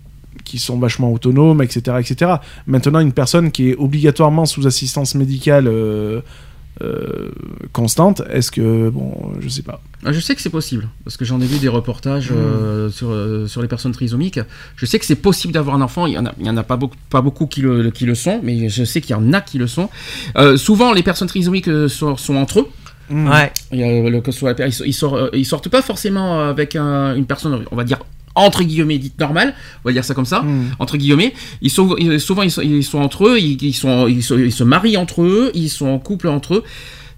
qui 0.46 0.58
sont 0.58 0.80
vachement 0.80 1.12
autonomes, 1.14 1.62
etc., 1.62 1.98
etc. 2.00 2.32
Maintenant, 2.66 3.00
une 3.00 3.12
personne 3.14 3.52
qui 3.52 3.70
est 3.70 3.76
obligatoirement 3.76 4.46
sous 4.46 4.66
assistance 4.66 5.14
médicale 5.16 5.68
euh, 5.68 6.22
euh, 6.82 7.30
constante, 7.74 8.22
est-ce 8.32 8.52
que 8.52 8.90
bon, 8.90 9.14
je 9.42 9.50
sais 9.50 9.64
pas. 9.64 9.82
Ah, 10.06 10.14
Je 10.14 10.20
sais 10.22 10.34
que 10.34 10.42
c'est 10.42 10.50
possible, 10.50 10.88
parce 11.04 11.18
que 11.18 11.26
j'en 11.26 11.42
ai 11.42 11.46
vu 11.46 11.58
des 11.60 11.68
reportages 11.68 12.32
Mm. 12.32 12.36
euh, 12.36 12.90
sur, 12.90 13.10
euh, 13.12 13.48
sur 13.48 13.62
les 13.62 13.68
personnes 13.68 13.92
trisomiques. 13.92 14.40
Je 14.78 14.86
sais 14.86 14.98
que 14.98 15.06
c'est 15.06 15.16
possible 15.18 15.54
d'avoir 15.54 15.76
un 15.76 15.82
enfant, 15.82 16.06
il 16.08 16.14
y 16.14 16.18
en 16.18 16.26
a, 16.26 16.34
il 16.40 16.46
y 16.48 16.50
en 16.50 16.56
a 16.58 16.64
pas, 16.64 16.78
beaucoup, 16.78 16.96
pas 17.10 17.22
beaucoup 17.22 17.48
qui 17.48 17.62
le, 17.62 17.92
qui 17.92 18.06
le 18.06 18.16
sont, 18.16 18.40
mais 18.42 18.70
je 18.70 18.84
sais 18.86 19.02
qu'il 19.02 19.12
y 19.12 19.20
en 19.20 19.34
a 19.34 19.42
qui 19.42 19.58
le 19.58 19.68
sont. 19.68 19.90
Euh, 20.38 20.56
souvent, 20.58 20.94
les 20.94 21.04
personnes 21.04 21.28
trisomiques 21.28 21.70
sont, 21.90 22.16
sont 22.16 22.36
entre 22.38 22.62
eux. 22.62 22.68
Mm. 23.10 23.28
Ouais. 23.30 23.52
Il 23.74 23.80
y 23.80 23.84
a 23.84 24.10
le- 24.10 24.22
que 24.22 24.32
ce 24.32 24.40
soit 24.40 24.50
la 24.50 24.56
per- 24.56 24.68
ils, 24.68 24.74
so- 24.74 24.86
ils 24.86 24.94
sortent, 24.94 25.32
ils 25.34 25.46
sortent 25.46 25.68
pas 25.70 25.82
forcément 25.82 26.40
avec 26.48 26.76
un- 26.78 27.14
une 27.16 27.26
personne, 27.26 27.66
on 27.72 27.76
va 27.76 27.84
dire, 27.84 28.00
entre 28.40 28.64
guillemets, 28.64 28.98
dite 28.98 29.20
normale, 29.20 29.54
on 29.84 29.90
va 29.90 29.94
dire 29.94 30.04
ça 30.06 30.14
comme 30.14 30.26
ça, 30.26 30.42
Mm. 30.42 30.72
entre 30.80 30.98
guillemets. 30.98 31.34
Ils 31.62 31.70
sont, 31.70 31.96
souvent, 32.20 32.42
ils 32.44 32.52
sont, 32.52 32.62
ils 32.62 32.84
sont 32.84 33.00
entre 33.00 33.28
eux, 33.28 33.38
ils, 33.40 33.62
ils 33.62 33.74
sont, 33.74 34.08
ils, 34.08 34.24
sont- 34.24 34.38
ils 34.38 34.52
se 34.52 34.64
marient 34.64 34.98
entre 34.98 35.22
eux, 35.24 35.52
ils 35.54 35.70
sont 35.70 35.88
en 35.88 36.00
couple 36.00 36.28
entre 36.28 36.56
eux. 36.56 36.64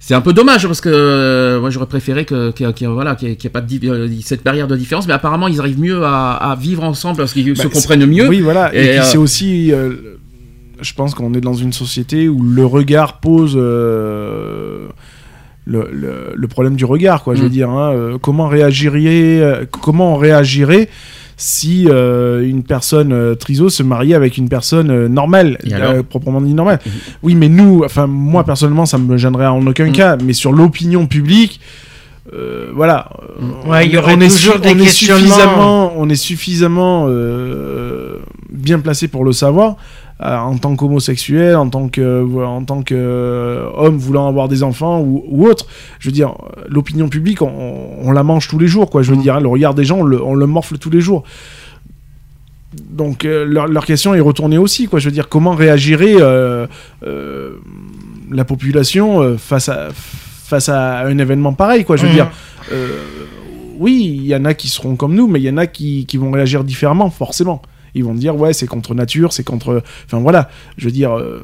C'est 0.03 0.15
un 0.15 0.21
peu 0.21 0.33
dommage 0.33 0.65
parce 0.65 0.81
que 0.81 0.89
euh, 0.91 1.59
moi 1.59 1.69
j'aurais 1.69 1.85
préféré 1.85 2.25
que, 2.25 2.49
que- 2.49 2.85
voilà 2.87 3.13
qu'il 3.15 3.27
n'y 3.27 3.33
ait, 3.35 3.37
qu'il 3.37 3.51
pas 3.51 3.61
de, 3.61 3.87
euh, 3.87 4.07
cette 4.23 4.43
barrière 4.43 4.67
de 4.67 4.75
différence, 4.75 5.05
mais 5.05 5.13
apparemment 5.13 5.47
ils 5.47 5.59
arrivent 5.59 5.79
mieux 5.79 6.03
à, 6.03 6.31
à 6.33 6.55
vivre 6.55 6.83
ensemble 6.83 7.17
parce 7.17 7.33
qu'ils 7.33 7.55
se 7.55 7.61
Bah, 7.63 7.69
comprennent 7.71 8.07
mieux. 8.07 8.27
Oui, 8.27 8.41
voilà. 8.41 8.73
Et, 8.73 8.97
euh, 8.99 9.03
c'est 9.03 9.19
aussi, 9.19 9.71
euh, 9.71 9.93
je 10.81 10.93
pense 10.95 11.13
qu'on 11.13 11.35
est 11.35 11.41
dans 11.41 11.53
une 11.53 11.71
société 11.71 12.27
où 12.29 12.41
le 12.41 12.65
regard 12.65 13.19
pose 13.19 13.55
le, 15.65 15.89
le- 15.91 16.33
le 16.35 16.47
problème 16.47 16.75
du 16.75 16.85
regard, 16.85 17.23
quoi. 17.23 17.35
Je 17.35 17.41
veux 17.41 17.47
Mm. 17.47 17.51
dire, 17.51 17.69
hein, 17.69 17.91
euh, 17.93 18.17
comment 18.19 18.47
réagirait, 18.47 19.39
euh, 19.41 19.65
comment 19.69 20.13
on 20.15 20.17
réagirait 20.17 20.89
si 21.37 21.87
euh, 21.89 22.47
une 22.47 22.63
personne 22.63 23.13
euh, 23.13 23.35
triso 23.35 23.69
se 23.69 23.81
mariait 23.83 24.13
avec 24.15 24.37
une 24.37 24.47
personne 24.49 24.89
euh, 24.91 25.07
normale, 25.07 25.57
euh, 25.71 26.03
proprement 26.03 26.41
dit 26.41 26.53
normale? 26.53 26.79
Mhm. 26.85 26.91
Oui, 27.23 27.35
mais 27.35 27.49
nous, 27.49 27.83
enfin 27.85 28.05
moi 28.07 28.43
personnellement, 28.43 28.85
ça 28.85 28.97
me 28.97 29.17
gênerait 29.17 29.47
en 29.47 29.65
aucun 29.65 29.87
Mm. 29.89 29.93
cas. 29.93 30.17
Mais 30.23 30.33
sur 30.33 30.51
l'opinion 30.51 31.05
publique. 31.07 31.59
euh, 32.33 32.69
voilà, 32.75 33.09
Ouais, 33.65 33.87
il 33.87 33.91
y 33.93 33.97
On- 33.97 34.01
aurait 34.01 34.13
on 34.15 34.21
est 34.21 34.29
toujours 34.29 34.55
su- 34.55 34.61
des 34.61 34.69
on 34.75 34.77
est 34.79 34.85
suffisamment, 34.87 35.93
on 35.97 36.07
est 36.07 36.15
suffisamment 36.15 37.05
euh, 37.09 38.19
bien 38.51 38.79
placé 38.79 39.07
pour 39.07 39.25
le 39.25 39.31
savoir 39.33 39.71
euh, 39.71 39.73
en 40.23 40.57
tant 40.57 40.75
qu'homosexuel, 40.75 41.55
en 41.55 41.67
tant 41.69 41.87
que, 41.89 42.21
voilà, 42.21 42.49
en 42.49 42.63
tant 42.63 42.83
que 42.83 42.93
euh, 42.95 43.67
homme 43.75 43.97
voulant 43.97 44.27
avoir 44.27 44.47
des 44.47 44.61
enfants 44.61 44.99
ou, 45.01 45.23
ou 45.27 45.47
autre. 45.47 45.65
Je 45.99 46.09
veux 46.09 46.13
dire, 46.13 46.35
l'opinion 46.69 47.09
publique, 47.09 47.41
on, 47.41 47.51
on 48.03 48.11
la 48.11 48.21
mange 48.23 48.47
tous 48.47 48.59
les 48.59 48.67
jours, 48.67 48.89
quoi. 48.89 49.01
Je 49.01 49.11
veux 49.11 49.17
Mm. 49.17 49.21
dire, 49.23 49.39
le 49.39 49.47
regard 49.47 49.73
des 49.73 49.83
gens, 49.83 49.97
on 49.99 50.03
le, 50.03 50.21
on 50.23 50.35
le 50.35 50.45
morfle 50.45 50.77
tous 50.77 50.89
les 50.91 51.01
jours. 51.01 51.23
Donc 52.89 53.25
euh, 53.25 53.43
leur, 53.45 53.67
leur 53.67 53.85
question 53.85 54.13
est 54.13 54.19
retournée 54.21 54.57
aussi, 54.57 54.87
quoi. 54.87 54.99
Je 54.99 55.05
veux 55.09 55.11
dire, 55.13 55.27
comment 55.27 55.55
réagirait 55.55 56.15
euh, 56.21 56.67
euh, 57.05 57.55
la 58.31 58.45
population 58.45 59.21
euh, 59.21 59.37
face 59.37 59.67
à 59.69 59.89
face 59.93 60.69
à 60.69 60.99
un 60.99 61.17
événement 61.17 61.53
pareil, 61.53 61.83
quoi. 61.83 61.95
Je 61.97 62.03
veux 62.03 62.09
Mhm. 62.09 62.13
dire, 62.15 62.31
euh, 62.73 62.97
oui, 63.77 64.17
il 64.21 64.25
y 64.27 64.35
en 64.35 64.45
a 64.45 64.53
qui 64.53 64.69
seront 64.69 64.95
comme 64.95 65.15
nous, 65.15 65.27
mais 65.27 65.39
il 65.39 65.43
y 65.43 65.49
en 65.49 65.57
a 65.57 65.65
qui, 65.67 66.05
qui 66.05 66.17
vont 66.17 66.29
réagir 66.31 66.63
différemment, 66.63 67.09
forcément. 67.09 67.61
Ils 67.95 68.03
vont 68.03 68.13
dire, 68.13 68.35
ouais, 68.35 68.53
c'est 68.53 68.67
contre 68.67 68.93
nature, 68.95 69.33
c'est 69.33 69.43
contre. 69.43 69.83
Enfin 70.05 70.19
voilà, 70.19 70.49
je 70.77 70.85
veux 70.85 70.91
dire, 70.91 71.17
euh, 71.17 71.41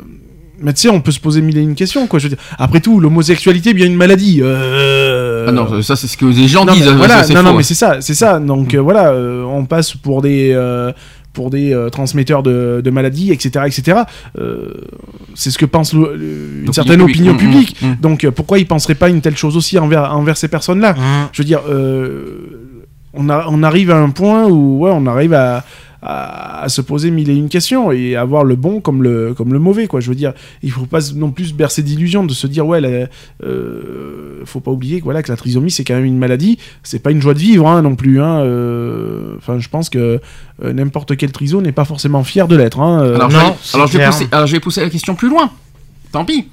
mais 0.60 0.74
tu 0.74 0.82
sais, 0.82 0.90
on 0.90 1.02
peut 1.02 1.12
se 1.12 1.20
poser 1.20 1.42
mille 1.42 1.58
et 1.58 1.62
une 1.62 1.76
questions, 1.76 2.08
quoi. 2.08 2.18
Je 2.20 2.26
veux 2.30 2.36
dire, 2.36 2.44
après 2.58 2.80
tout, 2.80 3.00
l'homosexualité 3.00 3.70
est 3.72 3.74
bien 3.74 3.86
une 3.86 3.96
maladie. 3.96 4.40
Euh... 4.42 5.46
Ah 5.48 5.52
non, 5.52 5.82
ça 5.82 5.96
c'est 5.96 6.08
ce 6.08 6.18
que 6.18 6.26
les 6.26 6.48
gens 6.48 6.66
Non, 6.66 6.74
disent. 6.74 6.88
mais 6.88 6.94
voilà, 6.96 7.22
non, 7.22 7.28
faux, 7.28 7.34
non, 7.44 7.52
ouais. 7.52 7.58
mais 7.58 7.64
c'est 7.64 7.74
ça, 7.76 7.98
c'est 8.02 8.16
ça. 8.16 8.40
Donc 8.40 8.74
euh, 8.74 8.80
voilà, 8.82 9.10
euh, 9.10 9.44
on 9.44 9.66
passe 9.66 9.94
pour 9.94 10.22
des 10.22 10.56
pour 11.34 11.52
des 11.52 11.88
transmetteurs 11.92 12.42
de, 12.42 12.82
de 12.84 12.90
maladies, 12.90 13.32
etc., 13.32 13.66
etc. 13.68 14.00
C'est 15.36 15.52
ce 15.52 15.58
que 15.60 15.66
pense 15.68 15.94
le- 15.94 16.16
le- 16.16 16.66
une 16.66 16.74
certaine 16.74 16.98
publique. 17.00 17.16
opinion 17.18 17.34
Mm, 17.34 17.38
publique. 17.38 17.82
mm, 17.82 17.88
mm. 17.90 17.96
Donc 18.02 18.28
pourquoi 18.32 18.58
ils 18.58 18.66
penseraient 18.66 18.96
pas 18.96 19.10
une 19.10 19.22
telle 19.22 19.38
chose 19.38 19.56
aussi 19.56 19.78
envers 19.78 20.12
envers 20.16 20.36
ces 20.38 20.48
personnes-là? 20.48 20.96
Je 21.32 21.42
veux 21.42 21.46
dire, 21.46 21.62
on, 23.14 23.30
a, 23.30 23.46
on 23.50 23.62
arrive 23.64 23.92
à 23.92 23.98
un 23.98 24.10
point 24.10 24.46
où 24.48 24.80
ouais, 24.80 24.92
on 24.94 25.06
arrive 25.06 25.34
à, 25.34 25.64
à, 26.08 26.64
à 26.64 26.70
se 26.70 26.82
poser 26.82 27.12
mille 27.12 27.30
et 27.30 27.36
une 27.36 27.50
questions 27.50 27.92
et 27.92 28.16
à 28.16 28.24
voir 28.24 28.44
le 28.44 28.56
bon 28.56 28.80
comme 28.82 29.04
le, 29.04 29.34
comme 29.34 29.52
le 29.54 29.60
mauvais. 29.60 29.88
Quoi. 29.88 30.00
Je 30.00 30.10
veux 30.10 30.16
dire, 30.16 30.34
il 30.64 30.72
faut 30.72 30.86
pas 30.86 31.00
non 31.16 31.32
plus 31.32 31.46
se 31.48 31.54
bercer 31.54 31.84
d'illusions 31.84 32.24
de 32.26 32.34
se 32.34 32.48
dire, 32.48 32.66
ouais, 32.66 32.80
la- 32.82 33.08
euh, 33.44 34.42
faut 34.46 34.60
pas 34.60 34.72
oublier 34.72 35.00
que, 35.00 35.04
voilà, 35.04 35.22
que 35.24 35.32
la 35.32 35.38
trisomie, 35.38 35.72
c'est 35.72 35.84
quand 35.84 35.96
même 35.96 36.06
une 36.06 36.18
maladie. 36.18 36.58
C'est 36.84 37.00
pas 37.00 37.12
une 37.12 37.22
joie 37.22 37.34
de 37.34 37.40
vivre 37.40 37.68
hein, 37.68 37.82
non 37.82 37.96
plus. 37.96 38.22
hein, 38.22 38.40
euh, 38.40 39.36
Enfin, 39.38 39.60
je 39.60 39.70
pense 39.70 39.90
que 39.90 40.20
euh, 40.64 40.74
n'importe 40.74 41.16
quel 41.18 41.32
triso 41.32 41.62
n'est 41.62 41.72
pas 41.72 41.86
forcément 41.86 42.24
fier 42.24 42.48
de 42.48 42.56
l'être. 42.56 42.80
hein, 42.80 43.02
euh. 43.04 43.16
Alors, 43.16 43.32
Non, 43.32 43.56
alors, 43.74 43.88
je 43.88 43.94
vais 43.94 44.00
clair. 44.00 44.10
pousser, 44.12 44.28
alors 44.32 44.48
je 44.48 44.54
vais 44.54 44.60
pousser 44.60 44.82
la 44.82 44.90
question 44.90 45.16
plus 45.16 45.30
loin. 45.30 45.52
Tant 46.12 46.26
pis. 46.26 46.48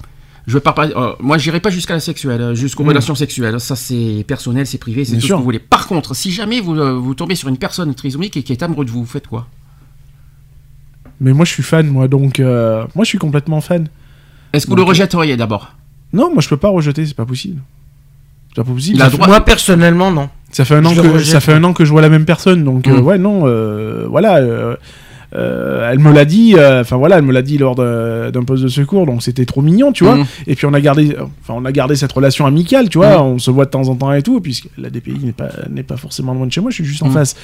Je 0.47 0.53
veux 0.53 0.59
pas 0.59 0.75
euh, 0.77 1.13
moi, 1.19 1.37
j'irai 1.39 1.59
pas 1.59 1.71
jusqu'à 1.71 1.95
la 1.95 1.99
sexuelle, 1.99 2.39
euh, 2.41 2.55
jusqu'aux 2.55 2.83
relations 2.83 3.15
sexuelles. 3.15 3.59
Ça, 3.59 3.75
c'est 3.75 4.23
personnel, 4.27 4.67
c'est 4.67 4.77
privé, 4.77 5.03
c'est 5.03 5.15
tout 5.15 5.21
sûr. 5.21 5.27
ce 5.29 5.33
que 5.33 5.37
vous 5.39 5.43
voulez. 5.43 5.59
Par 5.59 5.87
contre, 5.87 6.15
si 6.15 6.31
jamais 6.31 6.59
vous, 6.61 6.75
euh, 6.77 6.93
vous 6.93 7.15
tombez 7.15 7.33
sur 7.35 7.49
une 7.49 7.57
personne 7.57 7.93
trisomique 7.95 8.37
et 8.37 8.43
qui 8.43 8.51
est 8.51 8.61
amoureux 8.61 8.85
de 8.85 8.91
vous, 8.91 8.99
vous 8.99 9.05
faites 9.09 9.27
quoi? 9.27 9.47
Mais 11.19 11.33
moi, 11.33 11.45
je 11.45 11.51
suis 11.51 11.63
fan, 11.63 11.87
moi, 11.87 12.07
donc 12.07 12.39
euh, 12.39 12.85
moi, 12.93 13.05
je 13.05 13.09
suis 13.09 13.17
complètement 13.17 13.61
fan. 13.61 13.87
Est-ce 14.53 14.65
que 14.65 14.71
vous 14.71 14.75
Donc, 14.75 14.85
le 14.85 14.89
rejetteriez 14.89 15.35
d'abord? 15.37 15.73
Non, 16.13 16.31
moi, 16.31 16.41
je 16.41 16.49
peux 16.49 16.57
pas 16.57 16.69
rejeter, 16.69 17.05
c'est 17.05 17.15
pas 17.15 17.25
possible. 17.25 17.61
C'est 18.49 18.63
pas 18.63 18.71
possible. 18.71 19.03
Moi 19.27 19.43
personnellement 19.43 20.11
non. 20.11 20.29
Ça 20.51 20.63
fait 20.63 20.75
un 20.75 20.85
an 20.85 20.93
Je 20.93 21.01
que 21.01 21.07
rejette, 21.07 21.31
ça 21.33 21.39
fait 21.41 21.51
un 21.53 21.63
an 21.65 21.73
que 21.73 21.83
je 21.83 21.91
vois 21.91 22.01
la 22.01 22.07
même 22.09 22.23
personne, 22.23 22.63
donc 22.63 22.87
euh, 22.87 23.01
Mm. 23.01 23.03
ouais 23.03 23.17
non, 23.17 23.41
euh, 23.45 24.05
voilà. 24.09 24.39
Euh, 25.33 25.89
elle 25.91 25.99
me 25.99 26.11
l'a 26.13 26.25
dit, 26.25 26.55
euh, 26.57 26.81
enfin 26.81 26.97
voilà, 26.97 27.17
elle 27.17 27.23
me 27.23 27.31
l'a 27.33 27.41
dit 27.41 27.57
lors 27.57 27.75
d'un 27.75 28.43
poste 28.45 28.63
de 28.63 28.67
secours, 28.67 29.05
donc 29.05 29.23
c'était 29.23 29.45
trop 29.45 29.61
mignon, 29.61 29.91
tu 29.91 30.03
vois. 30.03 30.17
Mm. 30.17 30.25
Et 30.47 30.55
puis 30.55 30.65
on 30.65 30.73
a 30.73 30.81
gardé, 30.81 31.15
enfin 31.41 31.53
on 31.57 31.65
a 31.65 31.71
gardé 31.71 31.95
cette 31.95 32.11
relation 32.11 32.45
amicale, 32.45 32.89
tu 32.89 32.97
vois. 32.97 33.17
Mm. 33.17 33.21
On 33.25 33.39
se 33.39 33.51
voit 33.51 33.65
de 33.65 33.71
temps 33.71 33.87
en 33.89 33.95
temps 33.95 34.13
et 34.13 34.21
tout, 34.21 34.39
puisque 34.41 34.67
la 34.77 34.89
DPI 34.89 35.19
n'est 35.23 35.31
pas 35.31 35.49
n'est 35.69 35.83
pas 35.83 35.97
forcément 35.97 36.33
loin 36.33 36.45
de 36.47 36.51
chez 36.51 36.61
moi, 36.61 36.69
je 36.71 36.75
suis 36.75 36.85
juste 36.85 37.03
en 37.03 37.09
Mm. 37.09 37.13
face. 37.13 37.35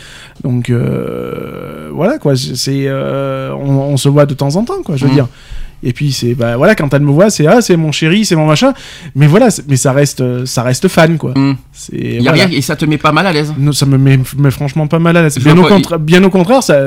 Donc 0.43 0.69
euh, 0.69 1.89
voilà 1.91 2.17
quoi, 2.17 2.35
c'est 2.35 2.89
on, 2.91 3.91
on 3.93 3.97
se 3.97 4.09
voit 4.09 4.25
de 4.25 4.33
temps 4.33 4.55
en 4.55 4.63
temps, 4.63 4.81
quoi. 4.83 4.95
Je 4.97 5.05
veux 5.05 5.13
dire. 5.13 5.27
Et 5.83 5.93
puis 5.93 6.11
c'est 6.11 6.35
bah 6.35 6.57
voilà 6.57 6.75
quand 6.75 6.93
elle 6.93 7.01
me 7.01 7.11
voit, 7.11 7.31
c'est 7.31 7.47
ah 7.47 7.59
c'est 7.59 7.75
mon 7.75 7.91
chéri, 7.91 8.23
c'est 8.23 8.35
mon 8.35 8.45
machin. 8.45 8.71
Mais 9.15 9.25
voilà, 9.25 9.47
mais 9.67 9.77
ça 9.77 9.91
reste 9.93 10.45
ça 10.45 10.61
reste 10.61 10.87
fan 10.87 11.17
quoi. 11.17 11.31
Mm. 11.35 11.57
C'est 11.73 11.95
Il 11.95 12.13
y 12.13 12.17
a 12.19 12.31
voilà. 12.31 12.45
rien 12.45 12.55
et 12.55 12.61
ça 12.61 12.75
te 12.75 12.85
met 12.85 12.99
pas 12.99 13.11
mal 13.11 13.25
à 13.25 13.33
l'aise? 13.33 13.51
Non, 13.57 13.71
ça 13.71 13.87
me 13.87 13.97
met, 13.97 14.19
met 14.37 14.51
franchement 14.51 14.85
pas 14.85 14.99
mal 14.99 15.17
à 15.17 15.23
l'aise. 15.23 15.39
Bien, 15.39 15.57
au 15.57 15.97
bien 15.97 16.23
au 16.23 16.29
contraire, 16.29 16.61
ça, 16.61 16.77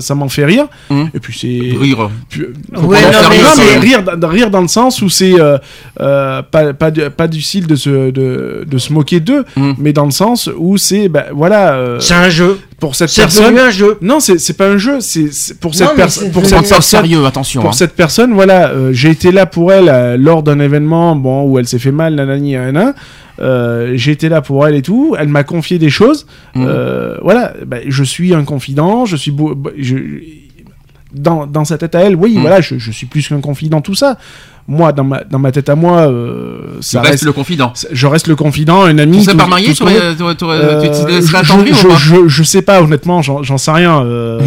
ça 0.00 0.14
m'en 0.14 0.28
fait 0.28 0.44
rire. 0.44 0.66
Hum. 0.90 1.08
Et 1.14 1.20
puis 1.20 1.36
c'est. 1.38 1.76
Rire. 1.78 2.10
puis- 2.28 2.42
Ouais, 2.42 2.78
non, 2.80 2.88
mais 2.90 2.98
rire, 3.00 3.42
non, 3.42 3.48
quand 3.54 3.56
mais 3.58 3.72
même. 3.72 3.80
rire, 3.80 4.16
dans- 4.18 4.28
rire 4.28 4.50
dans 4.50 4.60
le 4.62 4.68
sens 4.68 5.02
où 5.02 5.08
c'est 5.08 5.40
euh, 5.40 5.58
euh, 6.00 6.42
pas, 6.42 6.72
pas, 6.74 6.90
du, 6.90 7.02
pas 7.10 7.28
du 7.28 7.40
style 7.42 7.66
de 7.66 7.76
se, 7.76 8.10
de, 8.10 8.64
de 8.66 8.78
se 8.78 8.92
moquer 8.92 9.20
d'eux, 9.20 9.44
Hum. 9.56 9.74
mais 9.78 9.92
dans 9.92 10.04
le 10.04 10.10
sens 10.10 10.48
où 10.56 10.76
c'est, 10.78 11.08
bah, 11.08 11.26
voilà, 11.32 11.74
euh, 11.74 12.00
C'est 12.00 12.14
un 12.14 12.28
jeu. 12.30 12.58
pour 12.80 12.94
cette 12.96 13.08
C'est 13.10 13.22
personne. 13.22 13.58
un 13.58 13.70
jeu. 13.70 13.98
Non, 14.00 14.20
c'est, 14.20 14.38
c'est 14.38 14.54
pas 14.56 14.68
un 14.68 14.78
jeu, 14.78 15.00
c'est, 15.00 15.28
pour 15.60 15.74
cette 15.74 15.94
personne. 15.94 16.30
Pour 16.32 16.44
cette 16.46 16.58
personne. 16.68 16.82
sérieux, 16.82 17.24
attention. 17.26 17.60
Pour 17.60 17.70
hein. 17.70 17.74
cette 17.74 17.94
personne, 17.94 18.32
voilà, 18.34 18.68
euh, 18.70 18.90
j'ai 18.92 19.10
été 19.10 19.30
là 19.32 19.46
pour 19.46 19.72
elle 19.72 19.88
euh, 19.88 20.16
lors 20.16 20.42
d'un 20.42 20.58
événement 20.60 21.14
bon, 21.16 21.42
où 21.44 21.58
elle 21.58 21.66
s'est 21.68 21.78
fait 21.78 21.92
mal, 21.92 22.14
nanani, 22.14 22.52
nanana. 22.54 22.94
Euh, 23.40 23.96
été 23.96 24.28
là 24.28 24.42
pour 24.42 24.66
elle 24.66 24.74
et 24.74 24.82
tout. 24.82 25.16
Elle 25.18 25.28
m'a 25.28 25.44
confié 25.44 25.78
des 25.78 25.90
choses. 25.90 26.26
Mhm. 26.54 26.64
Euh, 26.68 27.16
voilà, 27.22 27.54
bah, 27.66 27.78
je 27.86 28.04
suis 28.04 28.34
un 28.34 28.44
confident. 28.44 29.04
Je 29.06 29.16
suis 29.16 29.30
beau, 29.30 29.54
bah, 29.54 29.70
je- 29.78 29.96
dans, 31.14 31.46
dans 31.46 31.64
sa 31.66 31.76
tête 31.78 31.94
à 31.94 32.00
elle, 32.00 32.16
oui, 32.16 32.34
Mhm. 32.34 32.40
voilà, 32.40 32.60
je, 32.60 32.78
je 32.78 32.90
suis 32.90 33.06
plus 33.06 33.28
qu'un 33.28 33.40
confident, 33.40 33.80
tout 33.82 33.94
ça. 33.94 34.18
Moi, 34.68 34.92
dans 34.92 35.02
ma, 35.04 35.24
dans 35.24 35.40
ma 35.40 35.50
tête 35.50 35.68
à 35.68 35.74
moi, 35.74 36.02
euh, 36.08 36.58
ça 36.80 37.00
restes 37.00 37.10
reste, 37.12 37.24
le 37.24 37.32
confident. 37.32 37.72
je 37.90 38.06
reste 38.06 38.28
le 38.28 38.36
confident, 38.36 38.82
un 38.84 38.96
ami. 38.98 39.18
Tu 39.18 39.24
serais 39.24 39.36
pas 39.36 39.46
marié, 39.48 39.74
tu 39.74 39.82
aurais- 39.82 39.96
Euh, 40.00 40.14
laisserais 41.08 41.42
je, 41.42 41.52
je, 41.74 41.86
ou 41.86 41.90
pas 41.90 41.96
je, 41.96 42.28
je 42.28 42.42
sais 42.44 42.62
pas 42.62 42.80
honnêtement, 42.80 43.22
j'en 43.22 43.58
sais 43.58 43.70
rien. 43.72 44.04
euh, 44.04 44.38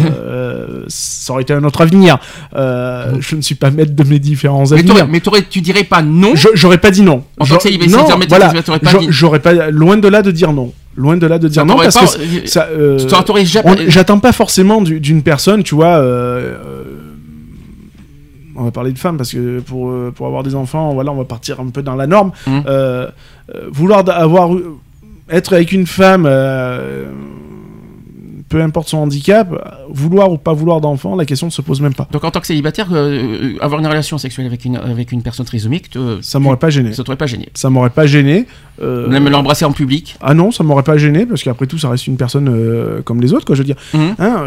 ça 0.88 1.32
aurait 1.32 1.42
été 1.42 1.52
un 1.52 1.62
autre 1.64 1.80
avenir. 1.82 2.18
Euh, 2.54 3.12
je 3.20 3.36
ne 3.36 3.42
suis 3.42 3.54
pas 3.56 3.70
maître 3.70 3.94
de 3.94 4.04
mes 4.04 4.18
différents 4.18 4.64
Mais 4.70 4.78
avenirs. 4.78 5.06
mais 5.10 5.20
tu 5.50 5.60
dirais 5.60 5.84
pas 5.84 6.02
non 6.02 6.32
J'aurais 6.54 6.78
pas 6.78 6.90
dit 6.90 7.02
non. 7.02 7.22
En 7.38 7.44
tant 7.44 7.56
que 7.58 7.90
non, 7.90 8.04
voilà. 8.28 8.52
t'aurais 8.62 8.78
pas. 8.78 8.90
J'aurais 9.08 9.40
pas 9.40 9.70
loin 9.70 9.96
de 9.98 10.08
là 10.08 10.22
de 10.22 10.30
dire 10.30 10.52
non. 10.52 10.72
Loin 10.96 11.18
de 11.18 11.26
là 11.26 11.38
de 11.38 11.48
dire 11.48 11.66
non 11.66 11.74
parce 11.76 11.94
pas- 11.94 12.18
que 12.18 12.58
euh, 12.72 12.98
J'attends 13.88 14.18
pas 14.18 14.32
forcément 14.32 14.80
du- 14.80 14.98
d'une 14.98 15.22
personne, 15.22 15.62
tu 15.62 15.74
vois. 15.74 15.96
euh, 15.98 16.54
on 18.56 18.64
va 18.64 18.70
parler 18.70 18.92
de 18.92 18.98
femmes 18.98 19.16
parce 19.16 19.32
que 19.32 19.60
pour, 19.60 19.88
euh, 19.90 20.12
pour 20.14 20.26
avoir 20.26 20.42
des 20.42 20.54
enfants, 20.54 20.94
voilà, 20.94 21.12
on 21.12 21.16
va 21.16 21.24
partir 21.24 21.60
un 21.60 21.68
peu 21.68 21.82
dans 21.82 21.94
la 21.96 22.06
norme. 22.06 22.32
Mhm. 22.46 22.62
Euh, 22.66 23.08
euh, 23.54 23.68
vouloir 23.70 24.02
avoir 24.08 24.50
être 25.30 25.52
avec 25.54 25.72
une 25.72 25.86
femme, 25.86 26.24
euh, 26.26 27.06
peu 28.48 28.62
importe 28.62 28.88
son 28.88 28.98
handicap, 28.98 29.48
vouloir 29.90 30.30
ou 30.30 30.38
pas 30.38 30.52
vouloir 30.52 30.80
d'enfant, 30.80 31.16
la 31.16 31.24
question 31.24 31.48
ne 31.48 31.52
se 31.52 31.60
pose 31.62 31.80
même 31.80 31.94
pas. 31.94 32.06
Donc 32.12 32.22
en 32.22 32.30
tant 32.30 32.38
que 32.38 32.46
célibataire, 32.46 32.86
euh, 32.92 33.54
avoir 33.60 33.80
une 33.80 33.86
relation 33.88 34.18
sexuelle 34.18 34.46
avec 34.46 34.64
une, 34.64 34.76
avec 34.76 35.10
une 35.10 35.22
personne 35.22 35.46
trisomique, 35.46 35.90
te- 35.90 36.20
Ça 36.22 36.38
m'aurait 36.38 36.56
pas 36.56 36.70
gêné. 36.70 36.92
ça 36.92 37.02
t'aurait 37.02 37.16
pas 37.18 37.26
gêné. 37.26 37.48
Ça 37.54 37.70
m'aurait 37.70 37.90
pas 37.90 38.06
gêné. 38.06 38.46
Euh, 38.80 39.08
Même 39.08 39.28
l'embrasser 39.28 39.64
en 39.64 39.72
public. 39.72 40.16
Ah 40.20 40.32
non, 40.34 40.52
ça 40.52 40.62
m'aurait 40.62 40.84
pas 40.84 40.96
gêné 40.96 41.26
parce 41.26 41.42
qu'après 41.42 41.66
tout, 41.66 41.78
ça 41.78 41.88
reste 41.88 42.06
une 42.06 42.16
personne 42.16 42.48
euh, 42.48 43.02
comme 43.02 43.20
les 43.20 43.32
autres, 43.32 43.44
quoi. 43.46 43.56
Je 43.56 43.62
veux 43.62 43.66
dire, 43.66 43.76
Mhm. 43.94 44.14
Hein, 44.20 44.44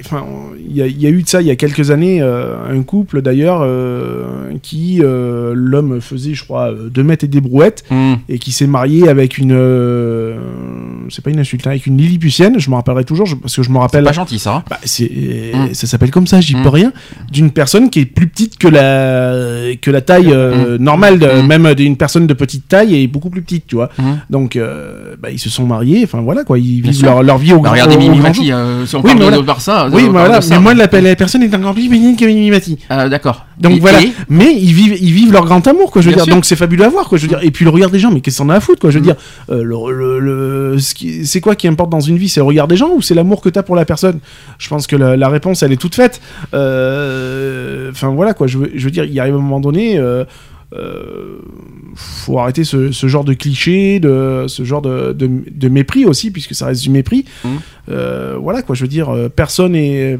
enfin, 0.00 0.24
il 0.68 0.76
y, 0.76 0.82
a- 0.82 0.86
il 0.86 1.00
y 1.00 1.06
a 1.06 1.10
eu 1.10 1.22
de 1.22 1.28
ça 1.28 1.40
il 1.40 1.46
y 1.46 1.50
a 1.50 1.56
quelques 1.56 1.90
années, 1.90 2.20
euh, 2.22 2.56
un 2.68 2.82
couple 2.82 3.22
d'ailleurs, 3.22 3.60
euh, 3.62 4.52
qui 4.62 5.00
euh, 5.02 5.52
l'homme 5.54 6.00
faisait, 6.00 6.34
je 6.34 6.44
crois, 6.44 6.72
deux 6.72 7.02
mètres 7.02 7.24
et 7.24 7.28
des 7.28 7.40
brouettes, 7.40 7.84
Mmh. 7.90 8.14
et 8.28 8.38
qui 8.38 8.52
s'est 8.52 8.66
marié 8.66 9.08
avec 9.08 9.38
une, 9.38 9.52
c'est 11.10 11.22
pas 11.22 11.30
une 11.30 11.38
insulte, 11.40 11.66
hein, 11.66 11.70
avec 11.70 11.86
une 11.86 11.96
Lilliputienne. 11.96 12.58
Je 12.58 12.70
me 12.70 12.74
rappellerai 12.76 13.04
toujours 13.04 13.26
je- 13.26 13.34
parce 13.36 13.54
que 13.56 13.62
je 13.62 13.70
me 13.70 13.74
C'est 13.74 13.80
rappelle. 13.80 14.04
pas 14.04 14.12
gentil 14.12 14.38
ça. 14.38 14.56
hein. 14.56 14.64
Bah, 14.68 14.78
c'est, 14.84 15.10
Mm. 15.54 15.74
ça 15.74 15.86
s'appelle 15.86 16.10
comme 16.10 16.26
ça, 16.26 16.40
j'y 16.40 16.56
Mm. 16.56 16.62
peux 16.62 16.68
rien. 16.68 16.92
D'une 17.30 17.50
personne 17.50 17.90
qui 17.90 18.00
est 18.00 18.04
plus 18.06 18.26
petite 18.26 18.58
que 18.58 18.68
la, 18.68 19.74
que 19.80 19.90
la 19.90 20.00
taille 20.00 20.30
euh, 20.32 20.78
normale, 20.78 21.18
de- 21.18 21.26
Mm. 21.42 21.46
même 21.46 21.74
d'une 21.74 21.96
personne 21.96 22.26
de 22.26 22.34
petite 22.34 22.68
taille 22.68 23.02
est 23.02 23.06
beaucoup 23.06 23.30
plus 23.30 23.42
petite, 23.42 23.66
tu 23.66 23.76
vois. 23.76 23.90
Mm. 23.98 24.02
Donc, 24.30 24.56
euh, 24.56 25.16
bah, 25.20 25.30
ils 25.30 25.38
se 25.38 25.50
sont 25.50 25.66
mariés. 25.66 26.00
Enfin 26.04 26.20
voilà 26.20 26.44
quoi, 26.44 26.58
ils 26.58 26.80
Bien 26.82 26.90
vivent 26.92 27.04
leur, 27.04 27.22
leur 27.22 27.38
vie 27.38 27.52
au 27.52 27.56
Bah, 27.60 27.62
grand 27.64 27.72
regardez 27.72 27.96
Mimi 27.96 28.18
Mati, 28.20 28.52
euh, 28.52 28.86
si 28.86 28.94
on 28.96 28.98
Oui, 28.98 29.04
parle 29.04 29.18
mais 29.18 29.24
de, 29.24 29.30
voilà. 29.30 29.42
Barça. 29.42 29.88
Oui, 29.92 30.02
voilà. 30.10 30.38
de 30.38 30.42
ça. 30.44 30.54
Mais 30.54 30.60
moi, 30.60 30.74
la, 30.74 30.86
la 31.00 31.16
personne 31.16 31.42
est 31.42 31.54
encore 31.54 31.74
plus 31.74 31.82
féminine 31.84 32.16
que 32.16 32.24
Mimi 32.24 32.50
Mati. 32.50 32.78
D'accord. 32.90 33.46
Donc 33.60 33.76
Et- 33.76 33.80
voilà. 33.80 34.02
et- 34.02 34.12
Mais 34.28 34.54
ils 34.54 34.72
vivent, 34.72 34.96
ils 35.00 35.12
vivent 35.12 35.32
leur 35.32 35.44
grand 35.44 35.66
amour, 35.66 35.90
quoi. 35.92 36.02
Je 36.02 36.08
veux 36.10 36.14
dire. 36.16 36.24
sûr. 36.24 36.34
Donc 36.34 36.44
c'est 36.44 36.56
fabuleux 36.56 36.84
à 36.84 36.88
voir, 36.88 37.08
quoi. 37.08 37.18
Je 37.18 37.22
veux 37.22 37.28
dire. 37.28 37.38
Et 37.42 37.50
puis 37.50 37.64
le 37.64 37.70
regard 37.70 37.90
des 37.90 37.98
gens, 37.98 38.10
mais 38.10 38.20
qu'est-ce 38.20 38.38
qu'on 38.38 38.48
a 38.48 38.54
à 38.56 38.60
foutre, 38.60 38.80
quoi. 38.80 38.90
Je 38.90 38.98
veux 38.98 39.02
Mm. 39.02 39.06
dire. 39.06 39.16
Euh, 39.50 39.62
le, 39.62 39.92
le- 39.92 40.18
le- 40.72 40.78
ce 40.78 40.94
qui- 40.94 41.24
c'est 41.26 41.40
quoi 41.40 41.54
qui 41.54 41.68
importe 41.68 41.90
dans 41.90 42.00
une 42.00 42.16
vie? 42.16 42.28
C'est 42.28 42.40
le 42.40 42.44
regard 42.44 42.66
des 42.68 42.76
gens 42.76 42.90
ou 42.94 43.00
c'est 43.02 43.14
l'amour 43.14 43.40
que 43.40 43.48
t'as 43.48 43.62
pour 43.62 43.76
la 43.76 43.84
personne? 43.84 44.18
Je 44.58 44.68
pense 44.68 44.86
que 44.86 44.96
la, 44.96 45.16
la 45.16 45.28
réponse, 45.28 45.62
elle 45.62 45.72
est 45.72 45.76
toute 45.76 45.94
faite. 45.94 46.20
Euh, 46.54 47.90
Enfin 47.90 48.08
voilà, 48.08 48.34
quoi. 48.34 48.46
Je 48.46 48.58
veux, 48.58 48.70
je 48.74 48.84
veux 48.84 48.90
dire, 48.90 49.04
il 49.04 49.18
arrive 49.20 49.34
un 49.34 49.38
moment 49.38 49.60
donné. 49.60 49.98
euh, 49.98 50.24
euh, 50.76 51.38
faut 51.94 52.38
arrêter 52.40 52.64
ce, 52.64 52.90
ce 52.90 53.06
genre 53.06 53.22
de 53.24 53.34
cliché, 53.34 54.00
de 54.00 54.46
ce 54.48 54.64
genre 54.64 54.82
de, 54.82 55.12
de, 55.12 55.30
de 55.48 55.68
mépris 55.68 56.04
aussi, 56.04 56.32
puisque 56.32 56.54
ça 56.56 56.66
reste 56.66 56.82
du 56.82 56.90
mépris. 56.90 57.24
Euh, 57.90 58.36
voilà 58.40 58.62
quoi, 58.62 58.74
je 58.74 58.82
veux 58.82 58.88
dire, 58.88 59.08
personne 59.36 59.76
est 59.76 60.18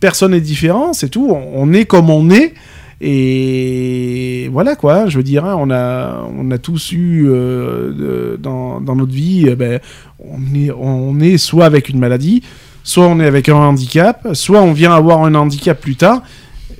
personne 0.00 0.34
est 0.34 0.40
différent, 0.40 0.92
c'est 0.92 1.08
tout. 1.08 1.30
On, 1.30 1.72
est 1.72 1.84
comme 1.84 2.10
on 2.10 2.30
est. 2.30 2.54
Et 3.00 4.48
voilà 4.52 4.76
quoi, 4.76 5.08
je 5.08 5.16
veux 5.18 5.22
dire, 5.22 5.44
hein, 5.44 5.56
on, 5.58 5.70
a, 5.70 6.26
on 6.36 6.50
a 6.50 6.58
tous 6.58 6.92
eu 6.92 7.26
euh, 7.28 8.36
dans, 8.38 8.80
dans 8.80 8.96
notre 8.96 9.12
vie, 9.12 9.46
eh 9.48 9.56
ben, 9.56 9.80
on, 10.20 10.54
est, 10.54 10.70
on 10.70 11.18
est 11.20 11.36
soit 11.36 11.66
avec 11.66 11.88
une 11.88 11.98
maladie, 11.98 12.42
soit 12.82 13.06
on 13.06 13.20
est 13.20 13.26
avec 13.26 13.48
un 13.48 13.56
handicap, 13.56 14.28
soit 14.32 14.62
on 14.62 14.72
vient 14.72 14.94
avoir 14.94 15.22
un 15.24 15.34
handicap 15.34 15.78
plus 15.78 15.96
tard, 15.96 16.22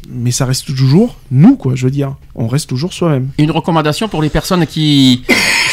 mais 0.08 0.30
ça 0.30 0.46
reste 0.46 0.66
toujours 0.66 1.16
nous, 1.30 1.56
quoi, 1.56 1.74
je 1.74 1.84
veux 1.84 1.90
dire. 1.90 2.14
On 2.34 2.46
reste 2.46 2.68
toujours 2.68 2.92
soi-même. 2.92 3.28
Une 3.38 3.50
recommandation 3.50 4.08
pour 4.08 4.22
les 4.22 4.30
personnes 4.30 4.66
qui 4.66 5.24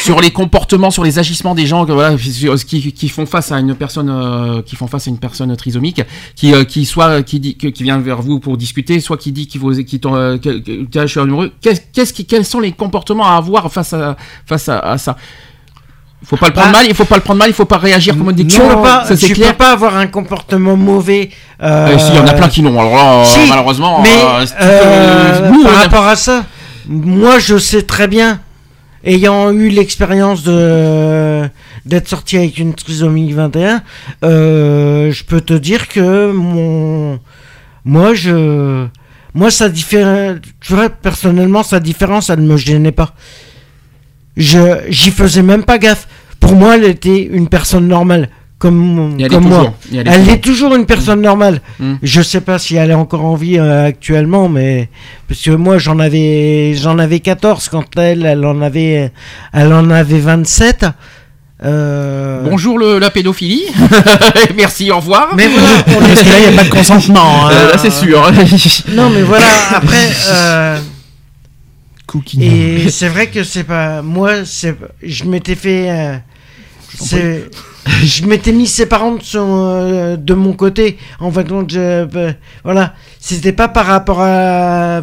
sur 0.02 0.20
les 0.20 0.30
comportements, 0.30 0.90
sur 0.90 1.04
les 1.04 1.18
agissements 1.18 1.54
des 1.54 1.66
gens, 1.66 1.84
que, 1.86 1.92
voilà, 1.92 2.16
sur- 2.18 2.56
qui, 2.56 2.92
qui 2.92 3.08
font 3.08 3.26
face 3.26 3.52
à 3.52 3.58
une 3.58 3.74
personne, 3.74 4.10
euh, 4.10 4.62
qui 4.62 4.76
font 4.76 4.86
face 4.86 5.06
à 5.06 5.10
une 5.10 5.18
personne 5.18 5.54
trisomique, 5.56 6.02
qui, 6.34 6.52
euh, 6.54 6.64
qui 6.64 6.84
soit 6.84 7.22
qui 7.22 7.40
dit 7.40 7.56
que- 7.56 7.68
qui 7.68 7.82
vient 7.84 7.98
vers 7.98 8.20
vous 8.22 8.40
pour 8.40 8.56
discuter, 8.56 9.00
soit 9.00 9.16
qui 9.16 9.32
dit 9.32 9.46
qu'il 9.46 9.60
vous, 9.60 9.72
qui 9.84 10.00
euh, 10.06 10.38
que, 10.38 10.58
que- 10.58 11.00
je 11.02 11.06
suis 11.06 11.20
amoureux. 11.20 11.52
Qu'est-ce, 11.60 12.12
qui, 12.12 12.24
quels 12.24 12.44
sont 12.44 12.60
les 12.60 12.72
comportements 12.72 13.26
à 13.26 13.36
avoir 13.36 13.70
face 13.72 13.92
à 13.92 14.16
face 14.46 14.68
à, 14.68 14.78
à 14.80 14.98
ça? 14.98 15.16
Faut 16.24 16.36
pas 16.36 16.46
le 16.46 16.52
prendre 16.52 16.70
Bah, 16.70 16.78
mal, 16.78 16.86
il 16.88 16.94
faut 16.94 17.04
pas 17.04 17.16
le 17.16 17.22
prendre 17.22 17.38
mal, 17.40 17.48
il 17.50 17.52
faut 17.54 17.64
pas 17.64 17.78
réagir 17.78 18.16
comme 18.16 18.28
on 18.28 18.32
dit. 18.32 18.46
tu 18.46 18.60
peux 18.60 18.80
pas, 18.80 19.04
ça 19.04 19.16
tu 19.16 19.32
clair. 19.34 19.50
peux 19.52 19.56
pas 19.56 19.72
avoir 19.72 19.96
un 19.96 20.06
comportement 20.06 20.76
mauvais. 20.76 21.30
euh, 21.62 21.88
Euh, 21.88 21.98
si, 21.98 22.10
il 22.10 22.14
y 22.16 22.18
en 22.20 22.26
a 22.28 22.32
plein 22.34 22.48
qui 22.48 22.62
l'ont. 22.62 22.78
Alors 22.78 22.94
là, 22.94 23.12
euh, 23.20 23.24
si, 23.24 23.48
malheureusement, 23.48 24.00
mais 24.02 24.08
euh, 24.10 24.46
euh, 24.60 25.50
euh, 25.52 25.64
par 25.64 25.74
rapport 25.74 26.06
à 26.06 26.14
ça, 26.14 26.44
moi 26.88 27.40
je 27.40 27.58
sais 27.58 27.82
très 27.82 28.06
bien, 28.06 28.38
ayant 29.04 29.52
eu 29.52 29.68
l'expérience 29.68 30.44
d'être 30.44 32.08
sorti 32.08 32.36
avec 32.36 32.58
une 32.58 32.74
trisomie 32.74 33.32
21, 33.32 33.82
euh, 34.24 35.10
je 35.12 35.24
peux 35.24 35.40
te 35.40 35.54
dire 35.54 35.88
que 35.88 36.30
mon 36.32 37.18
moi 37.84 38.14
je 38.14 38.86
moi 39.34 39.50
ça 39.50 39.68
diffère 39.68 40.38
tu 40.60 40.74
vois 40.74 40.88
personnellement 40.88 41.62
sa 41.62 41.80
différence 41.80 42.30
elle 42.30 42.42
ne 42.42 42.52
me 42.52 42.56
gênait 42.56 42.92
pas. 42.92 43.14
Je 44.36 44.80
j'y 44.88 45.10
faisais 45.10 45.42
même 45.42 45.64
pas 45.64 45.78
gaffe. 45.78 46.08
Pour 46.40 46.56
moi, 46.56 46.76
elle 46.76 46.84
était 46.84 47.22
une 47.22 47.48
personne 47.48 47.86
normale 47.86 48.28
comme 48.62 49.16
elle 49.18 49.32
est 49.34 49.40
moi. 49.40 49.50
toujours. 49.58 49.74
Elle 49.92 49.98
est 49.98 50.00
Elle 50.06 50.18
toujours. 50.20 50.32
est 50.34 50.38
toujours 50.40 50.74
une 50.76 50.86
personne 50.86 51.20
normale. 51.20 51.60
Mm. 51.80 51.94
Je 52.02 52.22
sais 52.22 52.40
pas 52.40 52.58
si 52.60 52.76
elle 52.76 52.90
est 52.92 52.94
encore 52.94 53.24
en 53.24 53.34
vie 53.34 53.58
euh, 53.58 53.86
actuellement, 53.88 54.48
mais 54.48 54.88
parce 55.28 55.40
que 55.42 55.50
moi 55.50 55.78
j'en 55.78 55.98
avais 55.98 56.74
j'en 56.74 56.98
avais 56.98 57.18
14 57.20 57.68
quand 57.70 57.84
elle 57.98 58.24
elle 58.24 58.44
en 58.46 58.60
avait 58.62 59.10
elle 59.52 59.72
en 59.72 59.90
avait 59.90 60.20
27. 60.20 60.86
Euh, 61.64 62.42
Bonjour 62.50 62.78
le, 62.78 62.98
la 62.98 63.10
pédophilie. 63.10 63.62
Merci, 64.56 64.90
au 64.90 64.96
revoir. 64.96 65.28
Mais 65.36 65.46
voilà, 65.46 65.68
on 65.88 66.00
Parce 66.00 66.22
que 66.22 66.28
là, 66.28 66.34
il 66.38 66.48
n'y 66.48 66.54
a 66.54 66.62
pas 66.62 66.64
de 66.68 66.74
consentement. 66.74 67.46
hein. 67.46 67.50
Euh, 67.52 67.68
là, 67.72 67.78
c'est 67.78 67.90
sûr. 67.90 68.20
non 68.94 69.10
mais 69.10 69.22
voilà 69.22 69.46
après 69.76 70.08
euh, 70.30 70.78
Cookie. 72.06 72.42
et 72.44 72.90
c'est 72.90 73.08
vrai 73.08 73.28
que 73.28 73.42
c'est 73.44 73.64
pas 73.64 74.02
moi 74.02 74.44
c'est 74.44 74.74
je 75.02 75.24
m'étais 75.24 75.54
fait 75.54 75.88
euh, 75.90 76.16
c'est 76.98 77.44
je 78.04 78.24
m'étais 78.26 78.52
mis 78.52 78.66
ses 78.66 78.86
parents 78.86 79.14
de, 79.16 79.22
son, 79.22 79.64
euh, 79.66 80.16
de 80.16 80.34
mon 80.34 80.52
côté 80.52 80.98
en 81.20 81.30
fin 81.30 81.42
de 81.42 81.48
compte 81.50 81.70
je, 81.72 81.78
euh, 81.80 82.32
voilà 82.64 82.94
c'était 83.20 83.52
pas 83.52 83.68
par 83.68 83.86
rapport 83.86 84.20
à 84.20 85.02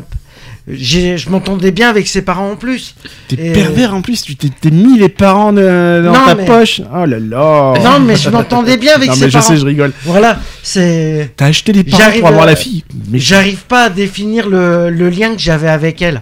j'ai- 0.71 1.17
je 1.17 1.29
m'entendais 1.31 1.71
bien 1.71 1.89
avec 1.89 2.07
ses 2.07 2.21
parents 2.21 2.51
en 2.51 2.55
plus 2.55 2.93
T'es 3.27 3.37
Et- 3.39 3.51
pervers 3.53 3.95
en 3.95 4.01
plus, 4.03 4.21
tu 4.21 4.35
t'es 4.35 4.49
t'es 4.49 4.69
mis 4.69 4.99
les 4.99 5.09
parents 5.09 5.51
de- 5.51 6.01
dans 6.05 6.11
Non, 6.13 6.25
ta 6.27 6.35
mais- 6.35 6.45
poche. 6.45 6.79
Oh 6.93 7.05
là 7.05 7.17
là. 7.19 7.73
non 7.83 7.99
mais 7.99 8.15
je 8.15 8.29
m'entendais 8.29 8.77
bien 8.77 8.93
avec 8.95 9.09
non, 9.09 9.15
ses 9.15 9.21
mais 9.21 9.29
je 9.29 9.33
parents 9.37 9.47
sais, 9.47 9.57
je 9.57 9.65
rigole. 9.65 9.93
voilà 10.05 10.37
c'est 10.61 11.31
T'as 11.35 11.47
acheté 11.47 11.71
des 11.71 11.83
parents 11.83 11.97
J'arrive 12.03 12.19
pour 12.19 12.29
avoir 12.29 12.43
à- 12.43 12.51
la 12.51 12.55
fille. 12.55 12.83
Mais 13.09 13.17
J'arrive 13.17 13.63
pas 13.63 13.85
à 13.85 13.89
définir 13.89 14.47
le, 14.47 14.91
le 14.91 15.09
lien 15.09 15.33
que 15.33 15.41
j'avais 15.41 15.69
avec 15.69 16.03
elle. 16.03 16.21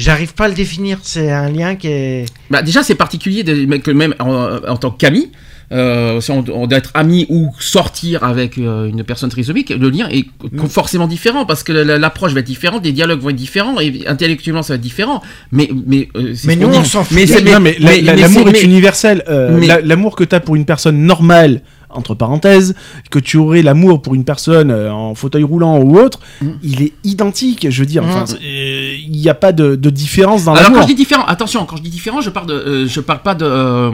J'arrive 0.00 0.34
pas 0.34 0.46
à 0.46 0.48
le 0.48 0.54
définir. 0.54 0.98
C'est 1.02 1.30
un 1.30 1.48
lien 1.50 1.74
qui 1.76 1.88
est. 1.88 2.26
Bah, 2.50 2.62
déjà, 2.62 2.82
c'est 2.82 2.94
particulier 2.94 3.44
que 3.44 3.90
même 3.90 4.14
en, 4.18 4.58
en 4.66 4.76
tant 4.76 4.90
qu'ami, 4.90 5.30
euh, 5.72 6.20
si 6.20 6.30
on, 6.32 6.44
on 6.52 6.66
doit 6.66 6.78
être 6.78 6.90
ami 6.94 7.26
ou 7.28 7.52
sortir 7.60 8.24
avec 8.24 8.58
euh, 8.58 8.88
une 8.88 9.04
personne 9.04 9.30
trisomique, 9.30 9.70
le 9.70 9.88
lien 9.90 10.08
est 10.10 10.24
Mm. 10.52 10.66
forcément 10.66 11.06
différent 11.06 11.44
parce 11.46 11.62
que 11.62 11.70
la- 11.72 11.96
l'approche 11.98 12.32
va 12.32 12.40
être 12.40 12.46
différente, 12.46 12.84
les 12.84 12.92
dialogues 12.92 13.20
vont 13.20 13.28
être 13.30 13.36
différents 13.36 13.78
et 13.78 14.04
intellectuellement 14.08 14.62
ça 14.62 14.72
va 14.72 14.76
être 14.76 14.80
différent. 14.80 15.22
Mais 15.52 15.68
mais 15.86 16.08
euh, 16.16 16.34
Mais 16.44 16.56
nous, 16.56 16.66
on 16.68 16.82
s'en 16.82 17.04
fout. 17.04 17.16
Mais 17.16 17.26
l'amour 17.26 18.48
est 18.48 18.52
mais- 18.52 18.62
universel. 18.62 19.22
Euh, 19.28 19.80
L'amour 19.84 20.16
que 20.16 20.24
t'as 20.24 20.40
pour 20.40 20.56
une 20.56 20.64
personne 20.64 20.98
normale, 21.04 21.60
entre 21.92 22.14
parenthèses, 22.14 22.74
que 23.10 23.18
tu 23.18 23.36
aurais 23.36 23.62
l'amour 23.62 24.02
pour 24.02 24.14
une 24.14 24.24
personne 24.24 24.70
euh, 24.70 24.92
en 24.92 25.14
fauteuil 25.14 25.42
roulant 25.42 25.78
ou 25.78 25.98
autre, 25.98 26.20
Mm. 26.40 26.48
il 26.62 26.82
est 26.82 26.92
identique. 27.04 27.66
Je 27.70 27.80
veux 27.80 27.86
dire, 27.86 28.04
enfin, 28.04 28.24
Mm. 28.24 28.36
euh, 28.44 28.94
il 29.06 29.10
n'y 29.20 29.28
a 29.28 29.34
pas 29.34 29.52
de, 29.52 29.74
de 29.76 29.90
différence 29.90 30.44
dans 30.44 30.52
Alors 30.52 30.64
quand 30.66 30.70
l'amour. 30.72 30.82
je 30.82 30.88
dis 30.88 30.94
différent, 30.94 31.24
attention, 31.26 31.64
quand 31.66 31.76
je 31.76 31.82
dis 31.82 31.90
différent, 31.90 32.20
je 32.20 32.30
parle 32.30 32.46
de, 32.46 32.54
euh, 32.54 32.86
je 32.86 33.00
parle 33.00 33.22
pas 33.22 33.34
de, 33.34 33.44
euh, 33.44 33.90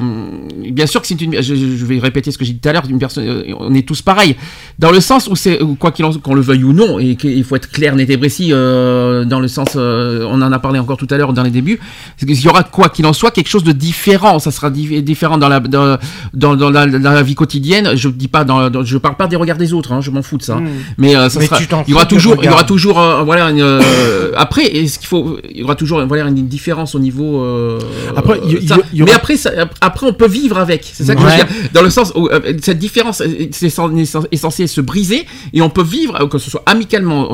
bien 0.71 0.87
sûr 0.87 1.01
que 1.01 1.07
c'est 1.07 1.21
une, 1.21 1.35
je, 1.43 1.55
je 1.55 1.85
vais 1.87 1.99
répéter 1.99 2.31
ce 2.31 2.39
que 2.39 2.45
j'ai 2.45 2.53
dit 2.53 2.59
tout 2.61 2.69
à 2.69 2.73
l'heure, 2.73 2.85
une 2.89 2.99
personne, 2.99 3.25
euh, 3.27 3.55
on 3.59 3.75
est 3.75 3.87
tous 3.87 4.03
pareils, 4.03 4.37
dans 4.79 4.91
le 4.91 5.01
sens 5.01 5.29
où 5.29 5.37
c'est, 5.37 5.59
quoi 5.79 5.91
qu'il 5.93 6.05
en, 6.05 6.13
qu'on 6.13 6.35
le 6.35 6.41
veuille 6.41 6.65
ou 6.65 6.73
non, 6.73 6.99
et 6.99 7.17
qu'il 7.17 7.43
faut 7.45 7.57
être 7.57 7.71
clair, 7.71 7.95
net 7.97 8.09
et 8.11 8.19
précis, 8.19 8.51
euh, 8.53 9.25
dans 9.25 9.41
le 9.41 9.49
sens, 9.49 9.71
euh, 9.77 10.27
on 10.31 10.43
en 10.43 10.53
a 10.53 10.59
parlé 10.59 10.79
encore 10.79 10.97
tout 10.97 11.07
à 11.11 11.17
l'heure 11.17 11.33
dans 11.33 11.43
les 11.43 11.51
débuts, 11.51 11.81
c'est 12.17 12.27
qu'il 12.27 12.41
y 12.41 12.49
aura 12.49 12.63
quoi 12.63 12.89
qu'il 12.89 13.07
en 13.07 13.13
soit 13.13 13.31
quelque 13.31 13.49
chose 13.49 13.65
de 13.65 13.73
différent, 13.73 14.39
ça 14.39 14.51
sera 14.51 14.71
di- 14.71 15.03
différent 15.03 15.39
dans 15.39 15.49
la, 15.49 15.61
dans, 15.61 15.99
dans, 16.35 16.57
dans 16.57 16.71
la, 16.71 16.87
dans 16.87 17.13
la 17.13 17.23
vie 17.23 17.35
quotidienne. 17.35 17.86
Je 17.95 18.09
dis 18.09 18.29
pas 18.29 18.45
dans, 18.45 18.69
dans- 18.71 18.83
je 18.85 18.99
parle 18.99 19.17
pas 19.17 19.27
des 19.27 19.37
regards 19.37 19.57
des 19.57 19.73
autres, 19.73 19.93
hein, 19.93 20.01
je 20.01 20.11
m'en 20.11 20.23
fous 20.23 20.37
de 20.39 20.43
ça. 20.43 20.57
Mm. 20.57 20.69
Mais 20.99 21.15
euh, 21.15 21.29
ça 21.29 21.39
Mais 21.41 21.47
sera, 21.47 21.59
il 21.87 21.91
y 21.91 21.95
aura 21.95 22.07
toujours, 22.07 22.37
il 22.43 22.47
y 22.47 22.49
aura 22.49 22.65
toujours, 22.65 22.99
euh, 23.01 23.23
voilà, 23.23 23.51
une, 23.51 23.61
euh, 23.61 24.33
après, 24.37 24.65
est-ce 24.65 24.99
qu'il 24.99 25.09
faut, 25.09 25.39
il 25.51 25.61
y 25.61 25.63
aura 25.63 25.75
toujours, 25.77 26.05
voilà, 26.07 26.25
une 26.25 26.49
différence 26.49 26.95
au 26.95 26.99
niveau. 26.99 27.43
euh, 27.43 27.79
Après, 28.17 28.41
y- 28.47 28.67
ça. 28.67 28.77
y 28.93 29.03
aura- 29.03 29.11
mais 29.11 29.13
après, 29.17 29.37
ça- 29.37 29.51
après, 29.81 30.07
on 30.07 30.13
peut 30.13 30.29
vivre 30.29 30.59
avec. 30.59 30.89
C'est 30.93 31.05
ça 31.05 31.15
que 31.15 31.21
Ouais. 31.23 31.27
je 31.31 31.37
veux 31.43 31.45
dire. 31.63 31.71
Dans 31.75 31.83
le 31.83 31.91
sens 31.91 32.13
où 32.17 32.29
euh, 32.29 32.41
cette 32.63 32.79
différence 32.79 33.23
c'est 33.53 33.69
cen- 33.69 33.97
est 33.97 34.05
cen- 34.05 34.27
est 34.31 34.37
censée 34.37 34.67
se 34.67 34.81
briser 34.81 35.27
et 35.53 35.63
on 35.63 35.71
peut 35.71 35.83
vivre, 35.85 36.27
que 36.29 36.39
ce 36.39 36.51
soit 36.51 36.63
amicalement, 36.67 37.31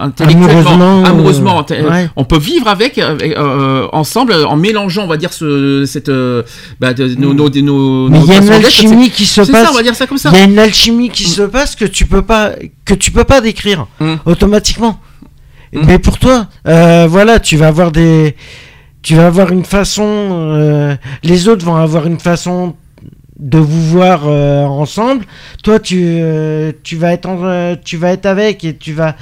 intellectuellement, 0.00 1.02
Amoureusement, 1.04 1.04
amoureusement, 1.04 1.66
ouais. 1.70 2.08
on 2.16 2.24
peut 2.24 2.38
vivre 2.38 2.68
avec, 2.68 3.00
ensemble, 3.92 4.34
en 4.34 4.56
mélangeant, 4.56 5.04
on 5.04 5.08
va 5.08 5.16
dire, 5.16 5.32
ce, 5.32 5.84
cette, 5.86 6.10
bah, 6.80 6.92
de- 6.94 7.14
nos, 7.16 7.34
nos, 7.34 7.48
nos, 7.50 8.08
Mais 8.08 8.20
il 8.20 8.26
y 8.26 8.32
a 8.32 8.38
une 8.42 8.50
alchimie 8.52 9.10
qui 9.10 9.26
se 9.26 9.44
C'est 9.44 9.52
ça, 9.52 9.62
passe. 9.62 9.70
on 9.72 9.74
va 9.76 9.82
dire 9.82 9.94
ça 9.96 10.06
comme 10.06 10.18
ça. 10.18 10.30
Il 10.32 10.38
y 10.38 10.40
a 10.40 10.44
une 10.44 10.58
alchimie 10.58 11.10
qui 11.10 11.24
se 11.24 11.42
passe 11.42 11.74
que 11.74 11.84
tu 11.84 12.06
peux 12.06 12.22
pas 12.22 12.52
que 12.84 12.94
tu 12.94 13.10
peux 13.10 13.24
pas 13.24 13.40
décrire 13.40 13.86
Mm. 14.00 14.14
automatiquement. 14.26 15.00
Mm. 15.72 15.80
Mais 15.86 15.98
pour 15.98 16.18
toi, 16.18 16.46
euh, 16.68 17.06
voilà, 17.08 17.40
tu 17.40 17.56
vas 17.56 17.66
avoir 17.68 17.90
des, 17.90 18.36
tu 19.02 19.14
vas 19.16 19.26
avoir 19.26 19.50
une 19.52 19.64
façon. 19.64 20.04
euh, 20.04 20.96
les 21.24 21.48
autres 21.48 21.64
vont 21.64 21.76
avoir 21.76 22.06
une 22.06 22.20
façon 22.20 22.76
de 23.38 23.58
vous 23.58 23.82
voir 23.90 24.22
euh, 24.26 24.64
ensemble. 24.64 25.24
Toi, 25.62 25.78
tu, 25.80 26.20
tu 26.82 26.96
vas 26.96 27.12
être, 27.12 27.26
en- 27.28 27.76
tu 27.84 27.96
vas 27.96 28.12
être 28.12 28.26
avec 28.26 28.64
et 28.64 28.76
tu 28.76 28.92
vas. 28.92 29.16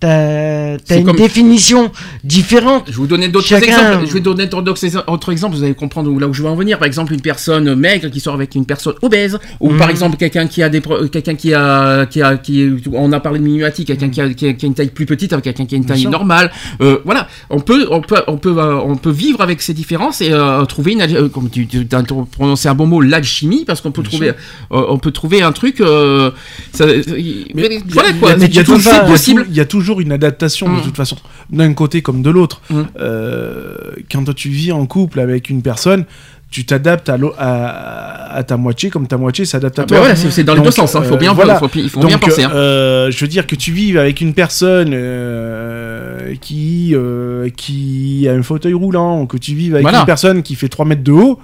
T'as, 0.00 0.76
une 0.96 1.04
comme- 1.04 1.16
définition 1.16 1.92
différente. 2.24 2.84
Je 2.86 2.92
vais 2.92 2.96
vous 2.96 3.06
donner 3.06 3.28
d'autres 3.28 3.46
Chacun- 3.46 3.66
exemples. 3.66 4.06
Je 4.08 4.12
vais 4.14 4.20
donner 4.20 4.46
d'autres 4.46 4.70
autres 5.06 5.30
exemples. 5.32 5.56
Vous 5.56 5.62
allez 5.64 5.74
comprendre 5.74 6.10
là 6.18 6.26
où 6.26 6.32
je 6.34 6.42
veux 6.42 6.48
en 6.48 6.54
venir. 6.56 6.78
Par 6.78 6.86
exemple, 6.86 7.12
une 7.12 7.20
personne 7.20 7.74
maigre 7.74 8.08
qui 8.08 8.20
sort 8.20 8.34
avec 8.34 8.54
une 8.54 8.64
personne 8.66 8.94
obèse, 9.02 9.38
ou 9.60 9.70
Mhm. 9.70 9.78
par 9.78 9.90
exemple 9.90 10.16
quelqu'un 10.16 10.46
qui 10.46 10.62
a 10.62 10.68
des, 10.68 10.80
quelqu'un 11.12 11.34
qui 11.34 11.52
a, 11.54 12.06
qui 12.06 12.22
a, 12.22 12.36
qui, 12.36 12.68
on 12.92 13.12
a 13.12 13.20
parlé 13.20 13.38
de 13.38 13.44
minimatique, 13.44 13.88
quelqu'un 13.88 14.08
qui, 14.08 14.20
a, 14.20 14.28
qui, 14.32 14.46
a, 14.48 14.52
qui 14.54 14.64
a 14.64 14.68
une 14.68 14.74
taille 14.74 14.88
plus 14.90 15.06
petite 15.06 15.32
avec 15.32 15.44
quelqu'un 15.44 15.66
qui 15.66 15.74
a 15.74 15.78
une 15.78 15.84
taille 15.86 16.06
normale. 16.06 16.50
Euh, 16.80 16.98
voilà, 17.04 17.28
on 17.50 17.60
peut, 17.60 17.86
on 17.90 18.00
peut, 18.00 18.22
on 18.26 18.36
peut, 18.38 18.54
euh, 18.56 18.76
on 18.84 18.96
peut 18.96 19.10
vivre 19.10 19.40
avec 19.42 19.60
ces 19.60 19.74
différences 19.74 20.20
et 20.20 20.32
euh, 20.32 20.64
trouver 20.64 20.92
une, 20.92 21.02
euh, 21.02 21.28
comme 21.28 21.50
tu, 21.50 21.66
tu 21.66 21.86
as 21.92 22.02
prononcé 22.32 22.68
un 22.68 22.74
bon 22.74 22.86
mot, 22.86 23.00
l'alchimie, 23.00 23.64
parce 23.66 23.80
qu'on 23.80 23.92
peut 23.92 24.02
trouver, 24.02 24.28
euh, 24.28 24.32
on 24.70 24.98
peut 24.98 25.10
trouver 25.10 25.42
un 25.42 25.52
truc. 25.52 25.80
Euh, 25.80 26.30
ça, 26.72 26.86
mais, 26.86 27.80
voilà 27.88 28.12
quoi. 28.14 28.32
il 28.40 28.54
y 28.54 28.58
a- 28.58 28.64
toujours- 28.64 29.04
possible. 29.06 29.46
Il 29.50 29.56
y 29.56 29.60
a 29.60 29.64
toujours 29.64 29.89
une 29.98 30.12
adaptation 30.12 30.68
de 30.72 30.78
Mm. 30.78 30.82
toute 30.82 30.96
façon, 30.96 31.16
d'un 31.50 31.72
côté 31.74 32.02
comme 32.02 32.22
de 32.22 32.30
l'autre. 32.30 32.60
Mm. 32.70 32.82
Euh, 33.00 33.74
quand 34.12 34.32
tu 34.34 34.48
vis 34.50 34.70
en 34.70 34.86
couple 34.86 35.18
avec 35.18 35.50
une 35.50 35.62
personne, 35.62 36.04
tu 36.50 36.64
t'adaptes 36.66 37.08
à, 37.08 37.16
à, 37.38 38.34
à 38.36 38.42
ta 38.42 38.56
moitié 38.56 38.90
comme 38.90 39.06
ta 39.06 39.16
moitié 39.16 39.44
s'adapte 39.44 39.78
à 39.78 39.82
Ah, 39.82 39.86
toi. 39.86 40.00
bah 40.00 40.16
c'est 40.16 40.42
dans 40.44 40.54
les 40.54 40.60
deux 40.62 40.70
sens. 40.72 40.94
hein. 40.96 41.00
Il 41.04 41.08
faut 41.08 41.14
euh, 41.14 41.18
bien, 41.18 41.32
voilà. 41.32 41.54
il 41.54 41.58
faut, 41.68 41.70
il 41.78 41.88
faut 41.88 42.00
Donc, 42.00 42.08
bien 42.10 42.18
penser. 42.18 42.42
hein. 42.42 42.50
euh, 42.54 43.10
je 43.10 43.18
veux 43.20 43.28
dire 43.28 43.46
que 43.46 43.54
tu 43.54 43.72
vives 43.72 43.96
avec 43.98 44.20
une 44.20 44.34
personne 44.34 44.90
euh, 44.92 46.34
qui, 46.40 46.90
euh, 46.94 47.48
qui 47.56 48.26
a 48.28 48.32
un 48.32 48.42
fauteuil 48.42 48.74
roulant, 48.74 49.22
ou 49.22 49.26
que 49.26 49.36
tu 49.36 49.54
vives 49.54 49.74
avec 49.74 49.82
Voilà. 49.84 50.00
une 50.00 50.06
personne 50.06 50.42
qui 50.42 50.54
fait 50.56 50.68
3 50.68 50.84
mètres 50.86 51.04
de 51.04 51.12
haut, 51.12 51.40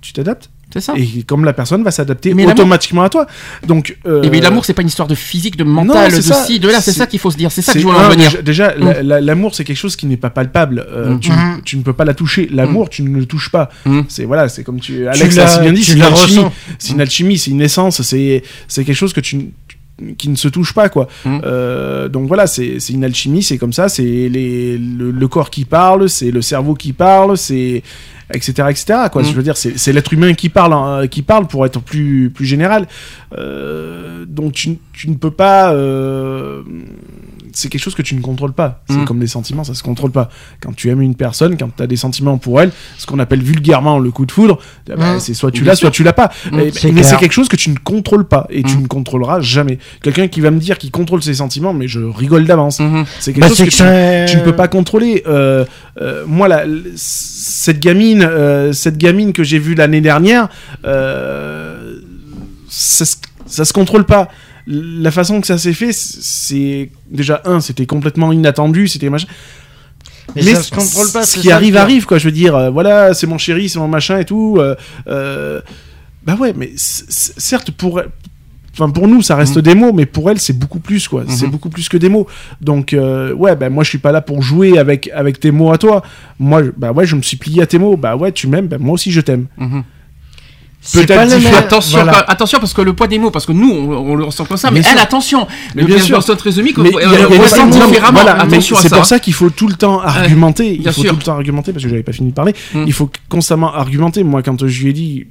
tu 0.00 0.12
t'adaptes. 0.12 0.48
C'est 0.72 0.80
ça. 0.80 0.94
Et 0.96 1.22
comme 1.22 1.44
la 1.44 1.52
personne 1.52 1.82
va 1.84 1.90
s'adapter 1.90 2.34
automatiquement 2.44 3.02
à 3.02 3.08
toi. 3.08 3.26
Donc, 3.66 3.96
euh, 4.06 4.22
Et 4.24 4.30
mais 4.30 4.40
l'amour, 4.40 4.64
c'est 4.64 4.74
pas 4.74 4.82
une 4.82 4.88
histoire 4.88 5.08
de 5.08 5.14
physique, 5.14 5.56
de 5.56 5.64
mental, 5.64 6.12
de 6.14 6.20
ça. 6.20 6.44
ci, 6.44 6.58
de 6.58 6.68
là. 6.68 6.80
C'est 6.80 6.92
ça 6.92 7.06
qu'il 7.06 7.20
faut 7.20 7.30
se 7.30 7.36
dire. 7.36 7.52
C'est 7.52 7.62
ça 7.62 7.72
que 7.72 7.78
je 7.78 7.84
voulais 7.86 7.98
en 7.98 8.08
venir. 8.10 8.42
Déjà, 8.42 8.74
la- 8.76 9.20
l'amour, 9.20 9.54
c'est 9.54 9.64
quelque 9.64 9.76
chose 9.76 9.96
qui 9.96 10.06
n'est 10.06 10.16
pas 10.16 10.28
palpable. 10.30 10.84
Euh, 10.90 11.14
Mm. 11.14 11.20
tu, 11.20 11.30
Mhm. 11.30 11.60
tu 11.64 11.76
ne 11.78 11.82
peux 11.82 11.92
pas 11.92 12.04
la 12.04 12.14
toucher. 12.14 12.48
L'amour, 12.52 12.90
tu 12.90 13.02
ne 13.02 13.16
le 13.16 13.26
touches 13.26 13.50
pas. 13.50 13.70
Mm. 13.84 14.00
C'est 14.08 14.24
voilà, 14.24 14.48
c'est 14.48 14.64
comme 14.64 14.80
tu. 14.80 15.06
Alex 15.06 15.36
l'a 15.36 15.46
si 15.46 15.60
bien 15.60 15.72
dit, 15.72 15.80
tu 15.80 15.86
c'est 15.86 15.92
une 15.92 15.98
la 16.00 16.06
alchimie. 16.08 16.38
ressens. 16.38 16.52
C'est 16.78 16.92
une 16.92 17.00
alchimie, 17.00 17.38
c'est 17.38 17.50
une 17.52 17.62
essence. 17.62 18.02
C'est 18.02 18.42
c'est 18.68 18.84
quelque 18.84 18.96
chose 18.96 19.12
que 19.12 19.20
tu 19.20 19.50
qui 20.18 20.28
ne 20.28 20.36
se 20.36 20.48
touche 20.48 20.74
pas 20.74 20.88
quoi. 20.88 21.08
Mm. 21.24 21.38
Euh, 21.44 22.08
donc 22.08 22.28
voilà, 22.28 22.46
c'est 22.46 22.78
une 22.90 23.04
alchimie, 23.04 23.42
c'est 23.42 23.58
comme 23.58 23.72
ça. 23.72 23.88
C'est 23.88 24.28
le, 24.28 25.10
le 25.10 25.28
corps 25.28 25.50
qui 25.50 25.64
parle, 25.64 26.08
c'est 26.08 26.30
le 26.30 26.42
cerveau 26.42 26.74
qui 26.74 26.92
parle, 26.92 27.36
c'est 27.36 27.82
etc 28.34 28.68
etc 28.70 29.08
quoi. 29.10 29.22
Mm. 29.22 29.24
Je 29.24 29.32
veux 29.32 29.42
dire, 29.42 29.56
c'est 29.56 29.78
c'est 29.78 29.92
l'être 29.92 30.12
humain 30.12 30.34
qui 30.34 30.48
parle 30.48 30.72
hein, 30.72 31.06
qui 31.06 31.22
parle 31.22 31.46
pour 31.46 31.64
être 31.64 31.80
plus 31.80 32.30
plus 32.30 32.46
général. 32.46 32.86
Euh, 33.38 34.24
donc 34.26 34.52
tu, 34.52 34.78
tu 34.92 35.08
ne 35.10 35.14
peux 35.16 35.30
pas. 35.30 35.72
euh, 35.72 36.62
c'est 37.58 37.68
quelque 37.70 37.80
chose 37.82 37.94
que 37.94 38.02
tu 38.02 38.14
ne 38.14 38.20
contrôles 38.20 38.52
pas. 38.52 38.82
C'est 38.90 38.96
Mm. 38.98 39.04
comme 39.06 39.20
les 39.20 39.26
sentiments, 39.26 39.64
ça 39.64 39.72
se 39.72 39.82
contrôle 39.82 40.10
pas. 40.10 40.28
Quand 40.60 40.74
tu 40.76 40.90
aimes 40.90 41.00
une 41.00 41.14
personne, 41.14 41.56
quand 41.56 41.74
tu 41.74 41.82
as 41.82 41.86
des 41.86 41.96
sentiments 41.96 42.36
pour 42.36 42.60
elle, 42.60 42.70
ce 42.98 43.06
qu'on 43.06 43.18
appelle 43.18 43.42
vulgairement 43.42 43.98
le 43.98 44.10
coup 44.10 44.26
de 44.26 44.32
foudre, 44.32 44.58
eh 44.90 44.94
ben, 44.94 45.16
Mm. 45.16 45.20
c'est 45.20 45.32
soit 45.32 45.50
tu 45.50 45.64
l'as, 45.64 45.74
soit 45.74 45.90
tu 45.90 46.02
l'as 46.04 46.12
pas. 46.12 46.30
Mm. 46.52 46.58
Eh, 46.60 46.70
C'est 46.72 46.92
mais 46.92 47.02
c'est 47.02 47.16
quelque 47.16 47.32
chose 47.32 47.48
que 47.48 47.56
tu 47.56 47.70
ne 47.70 47.76
contrôles 47.78 48.28
pas 48.28 48.46
et 48.50 48.62
tu 48.62 48.76
ne 48.76 48.86
contrôleras 48.86 49.40
jamais. 49.40 49.78
Quelqu'un 50.02 50.28
qui 50.28 50.40
va 50.42 50.50
me 50.50 50.58
dire 50.58 50.76
qu'il 50.76 50.90
contrôle 50.90 51.22
ses 51.22 51.34
sentiments, 51.34 51.72
mais 51.72 51.88
je 51.88 52.00
rigole 52.00 52.44
d'avance. 52.44 52.78
Mhm. 52.80 53.04
C'est 53.20 53.32
quelque 53.32 53.40
Bah, 53.40 53.48
chose 53.48 53.56
c'est 53.56 53.64
que, 53.64 53.70
que 54.26 54.30
tu, 54.30 54.36
ne 54.36 54.42
peux 54.42 54.54
pas 54.54 54.68
contrôler. 54.68 55.22
Euh, 55.26 55.64
euh, 56.02 56.24
moi, 56.26 56.48
la, 56.48 56.64
cette 56.94 57.80
gamine, 57.80 58.22
euh, 58.22 58.72
cette 58.74 58.98
gamine 58.98 59.32
que 59.32 59.42
j'ai 59.44 59.58
vue 59.58 59.74
l'année 59.74 60.00
dernière, 60.02 60.48
euh, 60.84 61.96
ça, 62.68 63.04
se- 63.04 63.16
ça 63.46 63.64
se 63.64 63.72
contrôle 63.72 64.04
pas. 64.04 64.28
La 64.66 65.10
façon 65.12 65.40
que 65.40 65.46
ça 65.46 65.58
s'est 65.58 65.72
fait, 65.72 65.92
c'est 65.92 66.90
déjà 67.10 67.40
un, 67.44 67.60
c'était 67.60 67.86
complètement 67.86 68.32
inattendu, 68.32 68.88
c'était 68.88 69.10
machin. 69.10 69.28
Mais, 70.34 70.42
Mais 70.44 70.54
ça 70.54 70.62
se 70.64 70.70
contrôle 70.74 71.12
pas. 71.12 71.24
ce 71.24 71.38
qui 71.38 71.48
ça 71.48 71.54
arrive 71.54 71.76
arrive 71.76 72.04
quoi. 72.04 72.18
Je 72.18 72.24
veux 72.24 72.32
dire, 72.32 72.56
euh, 72.56 72.70
voilà, 72.70 73.14
c'est 73.14 73.28
mon 73.28 73.38
chéri, 73.38 73.68
c'est 73.68 73.78
mon 73.78 73.86
machin 73.86 74.18
et 74.18 74.24
tout. 74.24 74.56
euh, 74.58 74.74
euh, 75.06 75.60
bah 76.24 76.34
ouais, 76.34 76.52
mais 76.56 76.72
certes 76.76 77.70
pour 77.70 78.00
Enfin, 78.78 78.90
pour 78.90 79.08
nous, 79.08 79.22
ça 79.22 79.36
reste 79.36 79.58
des 79.58 79.74
mots, 79.74 79.94
mais 79.94 80.04
pour 80.04 80.30
elle, 80.30 80.38
c'est 80.38 80.52
beaucoup 80.52 80.80
plus, 80.80 81.08
quoi. 81.08 81.24
C'est 81.28 81.46
Mhm. 81.46 81.50
beaucoup 81.52 81.70
plus 81.70 81.88
que 81.88 81.96
des 81.96 82.10
mots. 82.10 82.26
Donc, 82.60 82.94
ouais, 82.94 83.56
bah, 83.56 83.70
moi, 83.70 83.82
je 83.84 83.88
suis 83.88 83.96
pas 83.98 84.12
là 84.12 84.20
pour 84.20 84.42
jouer 84.42 84.76
avec, 84.78 85.08
avec 85.14 85.40
tes 85.40 85.50
mots 85.50 85.72
à 85.72 85.78
toi. 85.78 86.02
Moi, 86.38 86.60
bah 86.76 86.92
ouais, 86.92 87.06
je 87.06 87.16
me 87.16 87.22
suis 87.22 87.38
plié 87.38 87.62
à 87.62 87.66
tes 87.66 87.78
mots. 87.78 87.96
Bah 87.96 88.16
ouais, 88.16 88.32
tu 88.32 88.48
m'aimes, 88.48 88.66
bah 88.66 88.76
moi 88.78 88.92
aussi, 88.92 89.12
je 89.12 89.22
t'aime. 89.22 89.46
Mhm. 89.56 89.82
Peut-être 90.92 91.14
pas 91.14 91.24
le 91.24 91.30
différent. 91.36 91.54
même. 91.56 91.64
Attention, 91.64 91.98
Voilà. 92.02 92.18
attention 92.30 92.58
parce 92.58 92.72
que 92.74 92.82
le 92.82 92.92
poids 92.92 93.06
des 93.08 93.18
mots, 93.18 93.30
parce 93.30 93.46
que 93.46 93.52
nous 93.52 93.70
on, 93.70 94.12
on 94.12 94.14
le 94.14 94.24
ressent 94.24 94.44
comme 94.44 94.56
ça, 94.56 94.70
mais 94.70 94.80
Bien 94.80 94.90
elle, 94.90 94.96
sûr. 94.98 95.04
attention, 95.04 95.46
Mais 95.74 95.82
le 95.82 95.88
bien 95.88 95.98
sûr. 95.98 96.22
trisomique, 96.36 96.78
Mais 96.78 96.90
on 96.94 96.98
il 96.98 97.02
y 97.02 97.06
a- 97.06 97.08
il 97.08 97.20
y 97.20 97.22
a 97.22 97.26
on 97.26 97.30
pas 97.36 97.42
ressent 97.42 97.66
différemment. 97.66 98.20
Attention 98.26 98.76
c'est 98.80 98.88
ça. 98.88 98.96
pour 98.96 99.04
ça 99.06 99.18
qu'il 99.18 99.32
faut 99.34 99.50
tout 99.50 99.68
le 99.68 99.74
temps 99.74 100.00
argumenter. 100.00 100.74
il 100.76 100.84
faut 100.92 101.02
sûr. 101.02 101.10
tout 101.10 101.16
le 101.16 101.22
temps 101.22 101.34
argumenter 101.34 101.72
parce 101.72 101.82
que 101.84 101.90
j'avais 101.90 102.02
pas 102.02 102.12
fini 102.12 102.30
de 102.30 102.34
parler. 102.34 102.54
Mm. 102.74 102.84
Il 102.86 102.92
faut 102.92 103.10
constamment 103.28 103.74
argumenter. 103.74 104.22
Moi, 104.24 104.42
quand 104.42 104.66
je 104.66 104.82
lui 104.82 104.90
ai 104.90 104.92
dit 104.92 105.26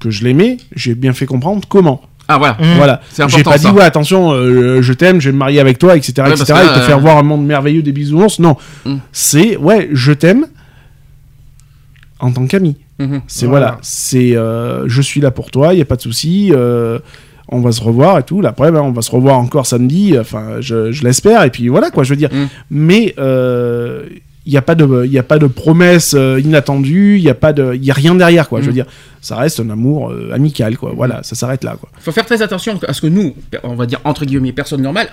que 0.00 0.10
je 0.10 0.24
l'aimais, 0.24 0.56
j'ai 0.74 0.94
bien 0.94 1.12
fait 1.12 1.26
comprendre 1.26 1.62
comment. 1.68 2.00
Ah 2.28 2.36
voilà. 2.38 2.54
Mm. 2.60 2.76
Voilà. 2.76 3.00
J'ai 3.28 3.42
pas 3.42 3.56
dit 3.56 3.64
ça. 3.64 3.72
ouais 3.72 3.82
attention, 3.82 4.32
euh, 4.32 4.82
je 4.82 4.92
t'aime, 4.92 5.20
je 5.20 5.28
vais 5.30 5.32
me 5.32 5.38
marier 5.38 5.60
avec 5.60 5.78
toi, 5.78 5.96
etc., 5.96 6.12
Ouais, 6.26 6.30
etc. 6.32 6.44
que 6.46 6.52
et 6.76 6.80
te 6.80 6.84
faire 6.86 6.98
euh, 6.98 7.00
voir 7.00 7.16
un 7.18 7.22
monde 7.22 7.46
merveilleux 7.46 7.82
des 7.82 7.92
bisounours. 7.92 8.38
Non, 8.38 8.56
Mm. 8.84 8.96
c'est 9.12 9.56
ouais, 9.56 9.88
je 9.92 10.12
t'aime 10.12 10.46
en 12.20 12.32
tant 12.32 12.46
qu'ami. 12.46 12.76
Mhm. 12.98 13.20
C'est 13.26 13.46
Voilà. 13.46 13.66
voilà, 13.66 13.78
c'est 13.82 14.36
euh, 14.36 14.88
je 14.88 15.02
suis 15.02 15.20
là 15.20 15.30
pour 15.30 15.50
toi, 15.50 15.72
il 15.74 15.78
y 15.78 15.82
a 15.82 15.84
pas 15.84 15.96
de 15.96 16.02
souci. 16.02 16.50
euh, 16.52 16.98
on 17.50 17.60
va 17.60 17.72
se 17.72 17.82
revoir 17.82 18.18
et 18.18 18.24
tout. 18.24 18.42
Après, 18.44 18.70
ben, 18.70 18.82
on 18.82 18.92
va 18.92 19.00
se 19.00 19.10
revoir 19.10 19.38
encore 19.38 19.64
samedi. 19.66 20.18
Enfin, 20.18 20.56
je, 20.60 20.92
je 20.92 21.02
l'espère. 21.02 21.44
Et 21.44 21.50
puis 21.50 21.68
voilà 21.68 21.90
quoi, 21.90 22.04
je 22.04 22.10
veux 22.10 22.16
dire. 22.16 22.28
Mm. 22.30 22.46
Mais 22.70 23.14
euh, 23.18 24.02
il 24.44 24.50
n'y 24.52 24.58
a 24.58 24.62
pas 24.62 24.74
de, 24.74 25.04
il 25.06 25.12
y 25.12 25.18
a 25.18 25.22
pas 25.22 25.38
de 25.38 25.46
promesse 25.46 26.14
euh, 26.14 26.38
inattendue. 26.44 27.16
Il 27.16 27.22
y 27.22 27.30
a 27.30 27.34
pas 27.34 27.54
de, 27.54 27.74
il 27.74 27.82
y 27.84 27.90
a 27.90 27.94
rien 27.94 28.14
derrière 28.14 28.50
quoi. 28.50 28.60
Je 28.60 28.66
veux 28.66 28.72
Mm. 28.72 28.74
dire, 28.74 28.86
ça 29.22 29.36
reste 29.36 29.60
un 29.60 29.70
amour 29.70 30.10
euh, 30.10 30.30
amical 30.34 30.76
quoi. 30.76 30.92
Voilà, 30.94 31.22
ça 31.22 31.34
s'arrête 31.36 31.64
là 31.64 31.76
quoi. 31.80 31.88
faut 32.00 32.12
faire 32.12 32.26
très 32.26 32.42
attention 32.42 32.78
à 32.86 32.92
ce 32.92 33.00
que 33.00 33.06
nous, 33.06 33.34
on 33.62 33.74
va 33.76 33.86
dire 33.86 34.00
entre 34.04 34.26
guillemets, 34.26 34.52
personne 34.52 34.82
normale. 34.82 35.08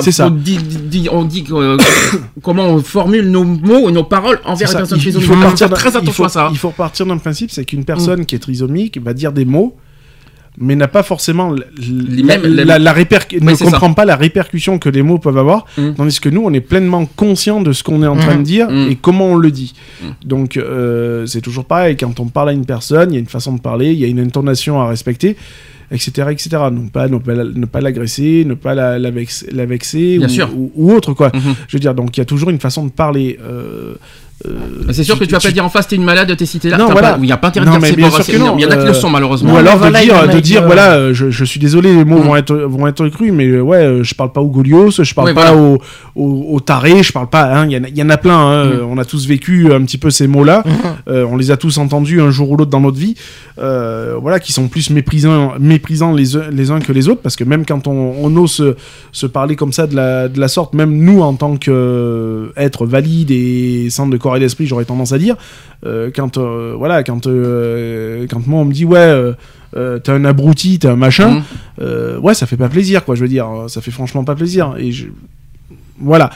C'est 0.00 0.12
ça. 0.12 0.26
On 0.28 0.30
dit, 0.30 0.56
dit- 0.56 1.08
on 1.10 1.24
dit 1.24 1.44
que, 1.44 1.52
euh, 1.54 1.76
comment 2.42 2.64
on 2.66 2.78
formule 2.82 3.30
nos 3.30 3.44
mots 3.44 3.88
et 3.88 3.92
nos 3.92 4.04
paroles 4.04 4.40
envers 4.44 4.68
les 4.68 4.74
personnes 4.74 4.98
Il, 4.98 5.06
il 5.08 5.12
trisomiques. 5.12 5.28
faut 5.28 5.40
partir 5.42 5.70
très 5.70 5.96
attention 5.96 6.24
à 6.24 6.28
ça. 6.28 6.48
Il 6.50 6.58
faut 6.58 6.70
partir 6.70 7.06
d'un 7.06 7.18
principe, 7.18 7.50
c'est 7.50 7.64
qu'une 7.64 7.84
personne 7.84 8.24
qui 8.24 8.34
est 8.34 8.38
trisomique 8.38 8.98
va 9.02 9.12
dire 9.12 9.32
des 9.32 9.44
mots, 9.44 9.76
mais 10.58 10.76
n'a 10.76 10.86
pas 10.88 11.02
forcément 11.02 11.50
mêmes- 11.50 12.26
la, 12.26 12.36
les- 12.36 12.64
la- 12.64 12.78
la 12.78 12.92
répercu- 12.92 13.38
Oui, 13.40 13.52
ne 13.52 13.56
comprend 13.70 13.94
pas 13.94 14.04
la 14.04 14.16
répercussion 14.16 14.78
que 14.78 14.90
les 14.90 15.00
mots 15.02 15.18
peuvent 15.18 15.38
avoir, 15.38 15.64
Mm. 15.78 15.94
tandis 15.96 16.20
que 16.20 16.28
nous, 16.28 16.42
on 16.44 16.52
est 16.52 16.60
pleinement 16.60 17.06
conscient 17.06 17.62
de 17.62 17.72
ce 17.72 17.82
qu'on 17.82 18.02
est 18.02 18.06
en 18.06 18.16
train 18.16 18.36
de 18.36 18.42
dire 18.42 18.68
Mm. 18.70 18.90
et 18.90 18.96
comment 18.96 19.28
on 19.28 19.36
le 19.36 19.50
dit. 19.50 19.72
Mm. 20.02 20.06
Donc, 20.26 20.56
euh, 20.58 21.24
c'est 21.26 21.40
toujours 21.40 21.64
pareil. 21.64 21.96
Quand 21.96 22.20
on 22.20 22.26
parle 22.26 22.50
à 22.50 22.52
une 22.52 22.66
personne, 22.66 23.12
il 23.12 23.14
y 23.14 23.16
a 23.16 23.20
une 23.20 23.26
façon 23.26 23.54
de 23.54 23.60
parler, 23.60 23.92
il 23.92 23.98
y 23.98 24.04
a 24.04 24.08
une 24.08 24.20
intonation 24.20 24.80
à 24.80 24.88
respecter. 24.88 25.36
Etc, 25.92 26.10
etc. 26.30 26.48
Ne 26.72 26.88
pas, 26.88 27.06
ne 27.08 27.18
pas, 27.18 27.34
la- 27.34 27.44
ne 27.44 27.66
pas 27.66 27.80
l'agresser, 27.80 28.44
ne 28.46 28.54
pas 28.54 28.74
la, 28.74 28.98
la, 28.98 29.10
vex- 29.10 29.44
la 29.52 29.66
vexer 29.66 30.18
ou, 30.18 30.28
sûr. 30.28 30.48
ou- 30.56 30.72
ou 30.74 30.92
autre 30.92 31.12
quoi. 31.12 31.30
Mhm. 31.34 31.54
Je 31.68 31.76
veux 31.76 31.80
dire, 31.80 31.94
donc 31.94 32.16
il 32.16 32.20
y 32.20 32.22
a 32.22 32.24
toujours 32.24 32.50
une 32.50 32.58
façon 32.60 32.84
de 32.86 32.90
parler. 32.90 33.38
euh, 33.42 33.94
C'est 34.90 35.04
sûr 35.04 35.18
que 35.18 35.24
tu 35.24 35.32
vas 35.32 35.38
pas 35.40 35.50
dire 35.50 35.64
en 35.64 35.68
face 35.68 35.86
t'es 35.88 35.96
une 35.96 36.04
malade, 36.04 36.34
t'es 36.36 36.46
cité 36.46 36.68
là. 36.68 36.76
Non, 36.76 36.88
voilà. 36.90 37.16
Il 37.20 37.24
n'y 37.24 37.32
a 37.32 37.36
pas 37.36 37.48
intérêt 37.48 37.64
Non, 37.66 37.72
de 37.76 37.78
dire 37.78 37.88
c'est 38.12 38.32
que 38.32 38.36
Il 38.36 38.38
y 38.60 38.66
en 38.66 38.70
a 38.70 38.76
qui 38.76 38.84
le 38.84 38.90
euh, 38.90 38.92
sont 38.94 39.08
malheureusement. 39.10 39.54
Ou 39.54 39.56
alors 39.56 39.76
voilà, 39.76 40.00
de 40.00 40.04
dire, 40.04 40.26
de 40.28 40.32
qui, 40.34 40.40
dire 40.42 40.62
euh, 40.62 40.66
voilà, 40.66 40.92
euh, 40.94 41.14
je, 41.14 41.30
je 41.30 41.44
suis 41.44 41.60
désolé, 41.60 41.94
les 41.94 42.04
mots 42.04 42.18
Mm. 42.18 42.22
vont, 42.26 42.36
être, 42.36 42.54
vont 42.56 42.86
être 42.86 43.08
crus, 43.08 43.32
mais 43.32 43.46
euh, 43.46 43.60
ouais, 43.60 43.78
euh, 43.78 44.02
je 44.02 44.14
parle 44.14 44.32
pas 44.32 44.40
au 44.40 44.48
Golios, 44.48 44.90
je 44.90 45.14
parle 45.14 45.32
pas 45.34 45.52
voilà. 45.52 45.56
au, 45.56 45.78
au, 46.16 46.60
taré, 46.60 47.02
je 47.02 47.12
parle 47.12 47.28
pas. 47.28 47.44
hein, 47.44 47.66
Il 47.66 47.72
y, 47.72 47.76
en 47.78 47.84
a- 47.84 47.88
il 47.88 47.96
y 47.96 48.02
en 48.02 48.10
a 48.10 48.16
plein, 48.16 48.36
hein, 48.38 48.64
Mm. 48.64 48.68
euh, 48.72 48.84
on 48.88 48.98
a 48.98 49.04
tous 49.04 49.26
vécu 49.26 49.72
un 49.72 49.82
petit 49.84 49.98
peu 49.98 50.10
ces 50.10 50.26
mots-là, 50.26 50.64
euh, 51.08 51.24
on 51.30 51.36
les 51.36 51.50
a 51.50 51.56
tous 51.56 51.78
entendus 51.78 52.20
un 52.20 52.30
jour 52.30 52.50
ou 52.50 52.56
l'autre 52.56 52.70
dans 52.70 52.80
notre 52.80 52.98
vie, 52.98 53.14
euh, 53.60 54.16
voilà, 54.20 54.40
qui 54.40 54.52
sont 54.52 54.68
plus 54.68 54.90
méprisants, 54.90 55.52
méprisants 55.60 56.12
les, 56.12 56.36
uns- 56.36 56.50
les 56.50 56.70
uns 56.70 56.80
que 56.80 56.92
les 56.92 57.08
autres, 57.08 57.20
parce 57.22 57.36
que 57.36 57.44
même 57.44 57.64
quand 57.64 57.86
on, 57.86 58.14
on 58.22 58.36
ose 58.36 58.50
se, 58.52 58.76
se 59.12 59.26
parler 59.26 59.56
comme 59.56 59.72
ça 59.72 59.86
de 59.86 59.94
la, 59.96 60.28
de 60.28 60.40
la 60.40 60.48
sorte, 60.48 60.74
même 60.74 60.92
nous 60.98 61.20
en 61.22 61.34
tant 61.34 61.56
qu'être 61.56 62.86
valide 62.86 63.30
et 63.30 63.88
sans 63.90 64.06
de 64.08 64.16
corps 64.16 64.31
et 64.36 64.40
d'esprit, 64.40 64.66
j'aurais 64.66 64.84
tendance 64.84 65.12
à 65.12 65.18
dire, 65.18 65.36
euh, 65.86 66.10
quand 66.14 66.38
euh, 66.38 66.74
voilà, 66.76 67.02
quand 67.02 67.26
euh, 67.26 68.26
quand 68.30 68.46
moi 68.46 68.60
on 68.60 68.64
me 68.64 68.72
dit 68.72 68.84
ouais. 68.84 69.32
t'es 69.74 70.10
un 70.12 70.24
abruti, 70.26 70.78
t'es 70.78 70.88
un 70.88 70.96
machin, 70.96 71.42
euh, 71.80 72.18
ouais, 72.18 72.34
ça 72.34 72.46
fait 72.46 72.58
pas 72.58 72.68
plaisir, 72.68 73.04
quoi. 73.04 73.14
Je 73.14 73.22
veux 73.22 73.28
dire, 73.28 73.48
euh, 73.48 73.68
ça 73.68 73.80
fait 73.80 73.90
franchement 73.90 74.22
pas 74.22 74.34
plaisir. 74.34 74.74
Et 74.78 74.92
je... 74.92 75.06
voilà, 75.98 76.28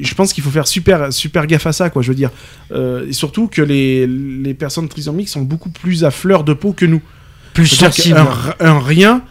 je 0.00 0.14
pense 0.14 0.32
qu'il 0.32 0.42
faut 0.42 0.50
faire 0.50 0.66
super, 0.66 1.12
super 1.12 1.46
gaffe 1.46 1.66
à 1.66 1.72
ça, 1.72 1.90
quoi. 1.90 2.00
Je 2.02 2.08
veux 2.08 2.14
dire, 2.14 2.30
Euh, 2.72 3.06
et 3.08 3.12
surtout 3.12 3.46
que 3.48 3.62
les, 3.62 4.06
les 4.06 4.54
personnes 4.54 4.88
trisomiques 4.88 5.28
sont 5.28 5.42
beaucoup 5.42 5.68
plus 5.70 6.04
à 6.04 6.10
fleur 6.10 6.42
de 6.42 6.52
peau 6.54 6.72
que 6.72 6.86
nous. 6.86 7.02
Plus 7.54 7.66
C'est-à-dire 7.66 7.94
sensible. 7.94 8.16
qu'un- 8.58 8.66
un, 8.66 8.78
rien, 8.80 9.22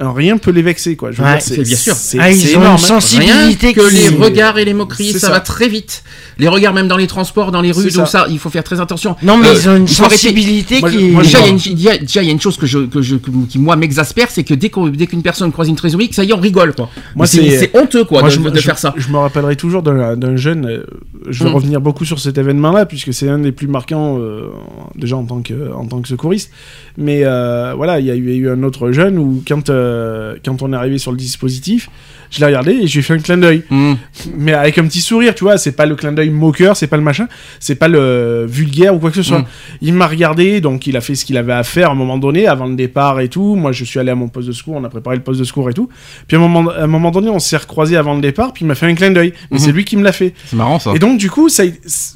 rien 0.00 0.38
peut 0.38 0.50
les 0.50 0.62
vexer, 0.62 0.96
quoi. 0.96 1.12
Je 1.12 1.18
veux 1.18 1.24
Ouais, 1.24 1.34
dire, 1.34 1.42
c'est 1.42 1.62
bien 1.62 1.76
sûr. 1.76 1.94
C'est 1.94 2.18
Ah, 2.18 2.30
ils 2.30 2.36
c'est 2.36 2.56
ont 2.56 2.60
énorme, 2.60 2.66
une 2.66 2.72
hein. 2.72 2.78
sensibilité 2.78 3.66
Rien 3.68 3.72
que 3.74 3.88
qui- 3.88 3.94
les 3.94 4.08
regards 4.08 4.58
et 4.58 4.64
les 4.64 4.74
moqueries, 4.74 5.12
ça, 5.12 5.18
ça. 5.18 5.30
va 5.30 5.40
très 5.40 5.68
vite. 5.68 6.02
Les 6.38 6.48
regards 6.48 6.72
même 6.72 6.88
dans 6.88 6.96
les 6.96 7.06
transports, 7.06 7.52
dans 7.52 7.60
les 7.60 7.70
rues, 7.72 7.84
tout 7.84 7.90
ça. 7.90 8.06
ça, 8.06 8.26
il 8.30 8.38
faut 8.38 8.48
faire 8.50 8.64
très 8.64 8.80
attention. 8.80 9.14
Non, 9.22 9.36
mais 9.36 9.48
Euh, 9.48 9.54
ils 9.54 9.68
ont 9.68 9.76
une 9.76 9.86
sensibilité 9.88 10.76
qui. 10.82 11.08
moi, 11.10 11.22
Déjà, 11.22 11.38
il 11.40 11.44
y, 11.44 11.88
a 11.88 11.94
une- 11.96 12.06
y 12.06 12.26
y 12.26 12.34
a 12.34 12.38
chose 12.38 12.56
que 12.56 12.66
je, 12.66 12.78
que 12.86 13.02
je, 13.02 13.16
que- 13.16 13.30
qui 13.48 13.58
moi 13.58 13.76
m'exaspère, 13.76 14.28
c'est 14.30 14.44
que 14.44 14.54
dès 14.54 14.70
qu'on- 14.70 14.88
dès 14.88 15.06
qu'une 15.06 15.22
personne 15.22 15.52
croise 15.52 15.68
une 15.68 15.76
trisomique, 15.76 16.14
ça 16.14 16.24
y 16.24 16.30
est, 16.30 16.32
on 16.32 16.40
rigole, 16.40 16.74
quoi. 16.74 16.88
Moi, 17.14 17.26
c'est 17.26 17.38
c'est- 17.42 17.58
c'est 17.58 17.76
honteux, 17.76 18.04
quoi, 18.04 18.20
Moi, 18.20 18.30
de, 18.30 18.34
je, 18.34 18.40
me- 18.40 18.50
de 18.50 18.56
je- 18.56 18.62
faire 18.62 18.78
ça. 18.78 18.94
Je 18.96 19.08
me 19.10 19.18
rappellerai 19.18 19.56
toujours 19.56 19.82
d'un 19.82 20.16
d'un 20.16 20.36
jeune. 20.36 20.66
euh, 20.66 20.84
je 21.28 21.44
vais 21.44 21.50
Mm. 21.50 21.54
revenir 21.54 21.80
beaucoup 21.80 22.04
sur 22.06 22.18
cet 22.18 22.38
événement-là, 22.38 22.86
puisque 22.86 23.12
c'est 23.12 23.28
un 23.28 23.38
des 23.38 23.52
plus 23.52 23.66
marquants, 23.66 24.18
euh, 24.18 24.48
déjà 24.96 25.16
en 25.16 25.24
tant 25.24 25.42
que, 25.42 25.72
en 25.74 25.84
tant 25.84 26.00
que 26.00 26.08
secouriste. 26.08 26.50
Mais 26.98 27.20
euh, 27.24 27.72
voilà, 27.76 28.00
il 28.00 28.06
y, 28.06 28.10
a 28.10 28.14
eu- 28.16 28.48
un 28.50 28.62
autre 28.62 28.90
jeune 28.92 29.18
où, 29.18 29.42
quand, 29.46 29.70
euh, 29.70 30.36
quand 30.44 30.62
on 30.62 30.72
est 30.72 30.76
arrivé 30.76 30.98
sur 30.98 31.10
le 31.12 31.16
dispositif, 31.16 31.88
je 32.30 32.40
l'ai 32.40 32.46
regardé 32.46 32.72
et 32.72 32.86
je 32.86 32.92
lui 32.94 33.00
ai 33.00 33.02
fait 33.02 33.14
un 33.14 33.18
clin 33.18 33.36
d'œil. 33.36 33.62
Mmh. 33.70 33.92
Mais 34.36 34.52
avec 34.54 34.78
un 34.78 34.84
petit 34.86 35.00
sourire, 35.00 35.34
tu 35.34 35.44
vois, 35.44 35.58
c'est 35.58 35.72
pas 35.72 35.86
le 35.86 35.96
clin 35.96 36.12
d'œil 36.12 36.30
moqueur, 36.30 36.76
c'est 36.76 36.86
pas 36.86 36.96
le 36.96 37.02
machin, 37.02 37.26
c'est 37.58 37.74
pas 37.74 37.88
le 37.88 38.46
vulgaire 38.48 38.94
ou 38.94 38.98
quoi 38.98 39.10
que 39.10 39.16
ce 39.16 39.22
soit. 39.22 39.40
Mm. 39.40 39.46
Il 39.82 39.94
m'a 39.94 40.06
regardé, 40.06 40.60
donc 40.60 40.86
il 40.86 40.96
a 40.96 41.00
fait 41.00 41.14
ce 41.14 41.24
qu'il 41.24 41.36
avait 41.36 41.52
à 41.52 41.62
faire 41.64 41.88
à 41.88 41.92
un 41.92 41.96
moment 41.96 42.18
donné, 42.18 42.46
avant 42.46 42.66
le 42.66 42.74
départ 42.76 43.20
et 43.20 43.28
tout. 43.28 43.54
Moi, 43.56 43.72
je 43.72 43.84
suis 43.84 43.98
allé 43.98 44.10
à 44.10 44.14
mon 44.14 44.28
poste 44.28 44.48
de 44.48 44.52
secours, 44.52 44.74
on 44.76 44.84
a 44.84 44.88
préparé 44.88 45.16
le 45.16 45.22
poste 45.22 45.40
de 45.40 45.44
secours 45.44 45.68
et 45.70 45.74
tout. 45.74 45.88
Puis 46.28 46.36
à 46.36 46.40
un 46.40 46.42
moment, 46.46 46.70
à 46.70 46.82
un 46.82 46.86
moment 46.86 47.10
donné, 47.10 47.30
on 47.30 47.38
s'est 47.38 47.56
recroisé 47.56 47.96
avant 47.96 48.14
le 48.14 48.20
départ, 48.20 48.52
puis 48.52 48.64
il 48.64 48.68
m'a 48.68 48.74
fait 48.74 48.86
un 48.86 48.94
clin 48.94 49.10
d'œil. 49.10 49.32
Mais 49.50 49.58
Mhm. 49.58 49.64
c'est 49.64 49.72
lui 49.72 49.84
qui 49.84 49.96
me 49.96 50.02
l'a 50.04 50.12
fait. 50.12 50.34
C'est 50.46 50.56
marrant, 50.56 50.78
ça. 50.78 50.92
Et 50.94 50.98
donc, 50.98 51.18
du 51.18 51.30
coup, 51.30 51.48
ça, 51.48 51.64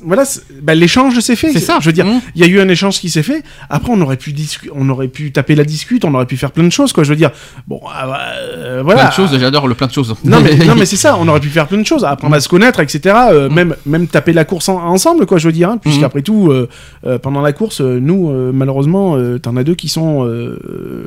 voilà, 0.04 0.24
bah, 0.62 0.74
l'échange 0.74 1.18
s'est 1.20 1.36
fait. 1.36 1.52
C'est 1.52 1.60
ça. 1.60 1.78
Je 1.80 1.86
veux 1.86 1.92
dire, 1.92 2.06
il 2.34 2.40
y 2.40 2.44
a 2.44 2.46
eu 2.48 2.60
un 2.60 2.68
échange 2.68 2.98
qui 3.00 3.10
s'est 3.10 3.22
fait. 3.22 3.42
Après, 3.70 3.90
on 3.92 4.00
aurait 4.00 4.16
pu 4.16 4.32
discu- 4.32 4.70
on 4.74 4.88
aurait 4.88 5.08
pu 5.08 5.32
taper 5.32 5.54
la 5.54 5.64
discute, 5.64 6.04
on 6.04 6.14
aurait 6.14 6.26
pu 6.26 6.36
faire 6.36 6.52
plein 6.52 6.64
de 6.64 6.70
choses, 6.72 6.92
quoi. 6.92 7.04
Je 7.04 7.10
veux 7.10 7.16
dire, 7.16 7.30
bon, 7.66 7.80
ah, 7.92 8.32
euh, 8.38 8.82
voilà. 8.84 9.00
Plein 9.02 9.10
de 9.10 9.14
choses, 9.14 9.38
j'adore 9.40 9.66
le 9.68 9.74
plein 9.74 9.86
de 9.86 9.92
choses. 9.92 10.03
Non 10.24 10.40
mais, 10.40 10.56
non 10.66 10.74
mais 10.76 10.86
c'est 10.86 10.96
ça, 10.96 11.16
on 11.18 11.26
aurait 11.28 11.40
pu 11.40 11.48
faire 11.48 11.66
plein 11.66 11.78
de 11.78 11.86
choses, 11.86 12.04
apprendre 12.04 12.34
à 12.34 12.40
se 12.40 12.48
connaître, 12.48 12.80
etc. 12.80 13.14
euh, 13.32 13.48
même, 13.50 13.74
même 13.86 14.06
taper 14.06 14.32
la 14.32 14.44
course 14.44 14.68
en- 14.68 14.78
ensemble, 14.84 15.26
quoi, 15.26 15.38
je 15.38 15.48
veux 15.48 15.52
dire. 15.52 15.70
Hein, 15.70 15.78
Puisqu'après 15.78 16.22
tout, 16.22 16.50
euh, 16.50 16.68
euh, 17.06 17.18
pendant 17.18 17.40
la 17.40 17.52
course, 17.52 17.80
nous, 17.80 18.30
malheureusement, 18.52 19.16
t'en 19.38 19.56
as 19.56 19.64
deux 19.64 19.74
qui 19.74 19.88
sont, 19.88 20.28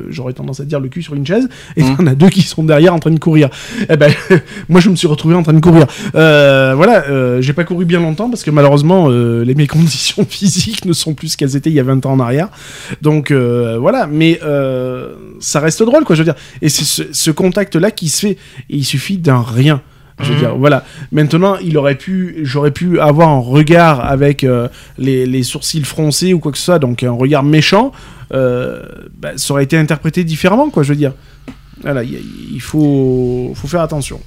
j'aurais 0.09 0.33
tendance 0.33 0.59
à 0.59 0.65
dire 0.65 0.79
le 0.79 0.89
cul 0.89 1.01
sur 1.03 1.13
une 1.15 1.25
chaise, 1.25 1.47
et 1.75 1.83
Mhm. 1.83 1.97
t'en 1.97 2.07
as 2.07 2.15
deux 2.15 2.29
qui 2.29 2.41
sont 2.41 2.63
derrière 2.63 2.93
en 2.93 2.99
train 2.99 3.11
de 3.11 3.19
courir. 3.19 3.49
Eh 3.89 3.97
ben, 3.97 4.11
moi, 4.69 4.79
je 4.81 4.89
me 4.89 4.95
suis 4.95 5.07
retrouvé 5.07 5.35
en 5.35 5.43
train 5.43 5.53
de 5.53 5.59
courir. 5.59 5.85
Voilà, 6.13 7.41
j'ai 7.41 7.53
pas 7.53 7.63
couru 7.63 7.85
bien 7.85 7.99
longtemps 7.99 8.29
parce 8.29 8.43
que 8.43 8.51
malheureusement, 8.51 9.09
les 9.09 9.55
mes 9.55 9.67
conditions 9.77 10.25
physiques 10.27 10.85
ne 10.85 10.93
sont 10.93 11.13
plus 11.13 11.29
ce 11.29 11.37
qu'elles 11.37 11.55
étaient 11.55 11.69
il 11.69 11.75
y 11.75 11.79
a 11.79 11.83
20 11.83 12.05
ans 12.05 12.13
en 12.13 12.19
arrière. 12.19 12.49
Donc 13.01 13.31
voilà, 13.31 14.07
mais 14.11 14.39
ça 15.39 15.59
reste 15.59 15.83
drôle, 15.83 16.03
quoi, 16.03 16.15
je 16.15 16.21
veux 16.21 16.25
dire. 16.31 16.35
Et 16.61 16.69
c'est 16.69 16.83
ce, 16.85 17.03
ce 17.11 17.31
contact-là 17.31 17.91
qui 17.91 18.09
se 18.09 18.21
fait, 18.27 18.31
et 18.69 18.77
il 18.77 18.83
suffit 18.87 19.17
d'un 19.17 19.41
rien. 19.41 19.81
Je 20.19 20.29
veux 20.29 20.33
Mhm. 20.33 20.39
dire, 20.39 20.55
voilà. 20.55 20.83
Maintenant, 21.11 21.57
il 21.57 21.77
aurait 21.77 21.93
pu, 21.93 22.37
j'aurais 22.41 22.71
pu 22.71 22.99
avoir 22.99 23.29
un 23.29 23.39
regard 23.39 24.03
avec 24.03 24.43
euh, 24.43 24.67
les, 24.97 25.27
les 25.27 25.43
sourcils 25.43 25.83
froncés 25.83 26.33
ou 26.33 26.39
quoi 26.39 26.51
que 26.51 26.57
ce 26.57 26.63
soit, 26.63 26.79
donc 26.79 27.03
un 27.03 27.11
regard 27.11 27.43
méchant, 27.43 27.91
euh, 28.33 28.81
bah, 29.15 29.33
ça 29.35 29.53
aurait 29.53 29.63
été 29.65 29.77
interprété 29.77 30.23
différemment, 30.23 30.69
quoi, 30.71 30.81
je 30.81 30.89
veux 30.89 30.95
dire. 30.95 31.13
Voilà, 31.83 32.01
il 32.01 32.59
faut, 32.61 33.51
faut 33.53 33.67
faire 33.67 33.81
attention. 33.81 34.19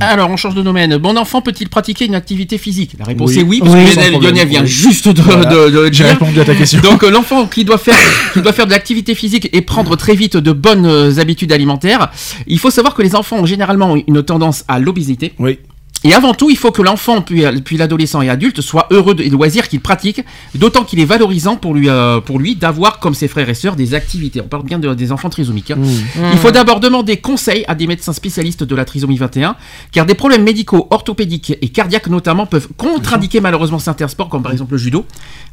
Alors, 0.00 0.30
on 0.30 0.36
change 0.36 0.54
de 0.54 0.62
domaine. 0.62 0.98
Mon 0.98 1.16
enfant 1.16 1.40
peut-il 1.40 1.68
pratiquer 1.68 2.06
une 2.06 2.14
activité 2.14 2.58
physique? 2.58 2.92
La 2.98 3.04
réponse 3.06 3.30
Oui. 3.30 3.38
est 3.38 3.42
oui, 3.42 3.58
parce 3.60 3.72
Oui, 3.72 3.84
que 3.94 4.22
Lionel, 4.24 4.46
vient 4.48 4.64
juste 4.64 5.08
de, 5.08 5.22
Voilà. 5.22 5.46
de- 5.46 5.70
de 5.70 5.84
J'ai 5.86 6.04
dire. 6.04 6.06
répondu 6.12 6.40
à 6.40 6.44
ta 6.44 6.54
question. 6.54 6.80
Donc, 6.80 7.02
euh, 7.04 7.10
l'enfant 7.10 7.46
qui 7.46 7.64
doit 7.64 7.78
faire, 7.78 7.96
qui 8.32 8.42
doit 8.42 8.52
faire 8.52 8.66
de 8.66 8.70
l'activité 8.72 9.14
physique 9.14 9.48
et 9.52 9.60
prendre 9.62 9.96
très 9.96 10.14
vite 10.14 10.36
de 10.36 10.52
bonnes 10.52 10.86
euh, 10.86 11.18
habitudes 11.18 11.52
alimentaires, 11.52 12.10
il 12.46 12.58
faut 12.58 12.70
savoir 12.70 12.94
que 12.94 13.02
les 13.02 13.14
enfants 13.16 13.38
ont 13.38 13.46
généralement 13.46 13.96
une 14.06 14.22
tendance 14.22 14.64
à 14.68 14.78
l'obésité. 14.78 15.32
Oui. 15.38 15.58
Et 16.04 16.14
avant 16.14 16.32
tout, 16.32 16.48
il 16.48 16.56
faut 16.56 16.70
que 16.70 16.80
l'enfant, 16.80 17.22
puis, 17.22 17.42
puis 17.64 17.76
l'adolescent 17.76 18.22
et 18.22 18.30
adulte, 18.30 18.60
soit 18.60 18.86
heureux 18.90 19.16
des 19.16 19.28
loisirs 19.30 19.68
qu'il 19.68 19.80
pratique, 19.80 20.20
d'autant 20.54 20.84
qu'il 20.84 21.00
est 21.00 21.04
valorisant 21.04 21.56
pour 21.56 21.74
lui, 21.74 21.88
euh, 21.88 22.20
pour 22.20 22.38
lui 22.38 22.54
d'avoir, 22.54 23.00
comme 23.00 23.14
ses 23.14 23.26
frères 23.26 23.48
et 23.48 23.54
sœurs, 23.54 23.74
des 23.74 23.94
activités. 23.94 24.40
On 24.40 24.46
parle 24.46 24.62
bien 24.62 24.78
de- 24.78 24.94
des 24.94 25.10
enfants 25.10 25.28
trisomiques. 25.28 25.72
hein. 25.72 25.76
Mmh. 25.76 26.20
Il 26.32 26.38
faut 26.38 26.52
d'abord 26.52 26.78
demander 26.78 27.16
conseil 27.16 27.64
à 27.66 27.74
des 27.74 27.88
médecins 27.88 28.12
spécialistes 28.12 28.62
de 28.62 28.74
la 28.76 28.84
trisomie 28.84 29.16
21, 29.16 29.56
car 29.90 30.06
des 30.06 30.14
problèmes 30.14 30.44
médicaux, 30.44 30.86
orthopédiques 30.90 31.54
et 31.60 31.68
cardiaques 31.68 32.06
notamment 32.06 32.46
peuvent 32.46 32.68
contre-indiquer 32.76 33.40
malheureusement 33.40 33.80
certains 33.80 34.06
sports, 34.08 34.28
comme 34.28 34.42
par 34.44 34.52
exemple 34.52 34.72
le 34.72 34.78
judo, 34.78 35.04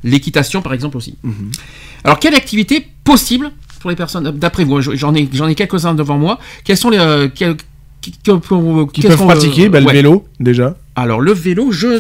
l'équitation 0.04 0.62
par 0.62 0.74
exemple 0.74 0.98
aussi. 0.98 1.16
Alors, 2.04 2.20
quelle 2.20 2.36
activité 2.36 2.86
possible 3.04 3.52
pour 3.80 3.90
les 3.90 3.96
personnes, 3.96 4.30
d'après 4.32 4.64
vous, 4.64 4.80
j'en 4.82 5.14
ai, 5.16 5.28
j'en 5.34 5.48
ai 5.48 5.56
quelques-uns 5.56 5.96
devant 5.96 6.18
moi, 6.20 6.40
quels 6.64 6.78
sont 6.78 6.90
les... 6.92 6.98
euh, 7.00 7.28
qui, 8.12 9.02
Qui 9.02 9.08
peuvent 9.08 9.18
pratiquer 9.26 9.70
bah, 9.70 9.80
le 9.80 9.92
vélo, 9.92 10.26
déjà. 10.40 10.76
Alors, 10.96 11.20
le 11.20 11.34
vélo, 11.34 11.72
je... 11.72 11.98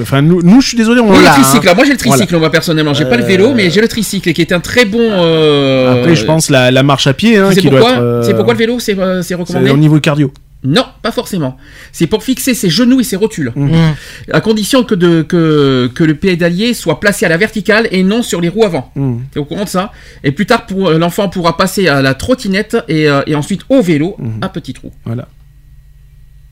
Enfin, 0.00 0.22
nous, 0.22 0.40
nous, 0.42 0.60
je 0.60 0.68
suis 0.68 0.76
désolé, 0.76 1.00
on 1.00 1.10
oui, 1.10 1.18
le 1.18 1.26
hein. 1.26 1.32
tricycle. 1.34 1.70
Moi, 1.74 1.84
j'ai 1.84 1.92
le 1.92 1.96
tricycle, 1.98 2.26
Voilà. 2.30 2.38
moi, 2.38 2.50
personnellement. 2.50 2.94
J'ai 2.94 3.04
pas 3.04 3.16
le 3.16 3.24
Euh, 3.24 3.26
vélo, 3.26 3.52
mais 3.54 3.68
j'ai 3.70 3.80
le 3.80 3.88
tricycle, 3.88 4.32
qui 4.32 4.40
est 4.40 4.52
un 4.52 4.60
très 4.60 4.84
bon... 4.84 5.00
euh, 5.00 6.00
Après, 6.00 6.16
je 6.16 6.24
pense 6.24 6.48
la, 6.48 6.70
la 6.70 6.82
marche 6.82 7.06
à 7.06 7.12
pied, 7.12 7.36
hein, 7.36 7.50
C'est 7.52 7.62
pourquoi, 7.62 7.90
euh, 7.98 8.22
c'est 8.22 8.34
pourquoi 8.34 8.54
le 8.54 8.58
vélo, 8.58 8.78
c'est 8.78 8.98
euh, 8.98 9.22
c'est 9.22 9.28
c'est 9.28 9.34
recommandé 9.34 9.70
au 9.70 9.76
niveau 9.76 9.98
cardio. 10.00 10.32
Non, 10.64 10.84
pas 11.02 11.10
forcément. 11.10 11.56
C'est 11.90 12.06
pour 12.06 12.22
fixer 12.22 12.54
ses 12.54 12.70
genoux 12.70 13.00
et 13.00 13.04
ses 13.04 13.16
rotules. 13.16 13.50
Mmh. 13.56 13.66
Mm. 13.72 13.94
À 14.32 14.40
condition 14.40 14.84
que, 14.84 14.94
de, 14.94 15.22
que, 15.22 15.90
que 15.92 16.04
le 16.04 16.14
pédalier 16.14 16.72
soit 16.72 17.00
placé 17.00 17.26
à 17.26 17.28
la 17.28 17.36
verticale 17.36 17.88
et 17.90 18.04
non 18.04 18.22
sur 18.22 18.40
les 18.40 18.48
roues 18.48 18.64
avant. 18.64 18.92
Mmh. 18.94 19.14
T'es 19.32 19.40
au 19.40 19.44
courant 19.44 19.64
de 19.64 19.68
ça? 19.68 19.90
Et 20.22 20.30
plus 20.30 20.46
tard, 20.46 20.66
pour, 20.66 20.88
euh, 20.88 20.98
l'enfant 20.98 21.28
pourra 21.28 21.56
passer 21.56 21.88
à 21.88 22.00
la 22.00 22.14
trottinette 22.14 22.76
et, 22.86 23.08
euh, 23.08 23.22
et 23.26 23.34
ensuite 23.34 23.62
au 23.70 23.82
vélo 23.82 24.14
Mhm. 24.18 24.38
à 24.40 24.48
petit 24.50 24.72
trou. 24.72 24.92
Voilà. 25.04 25.26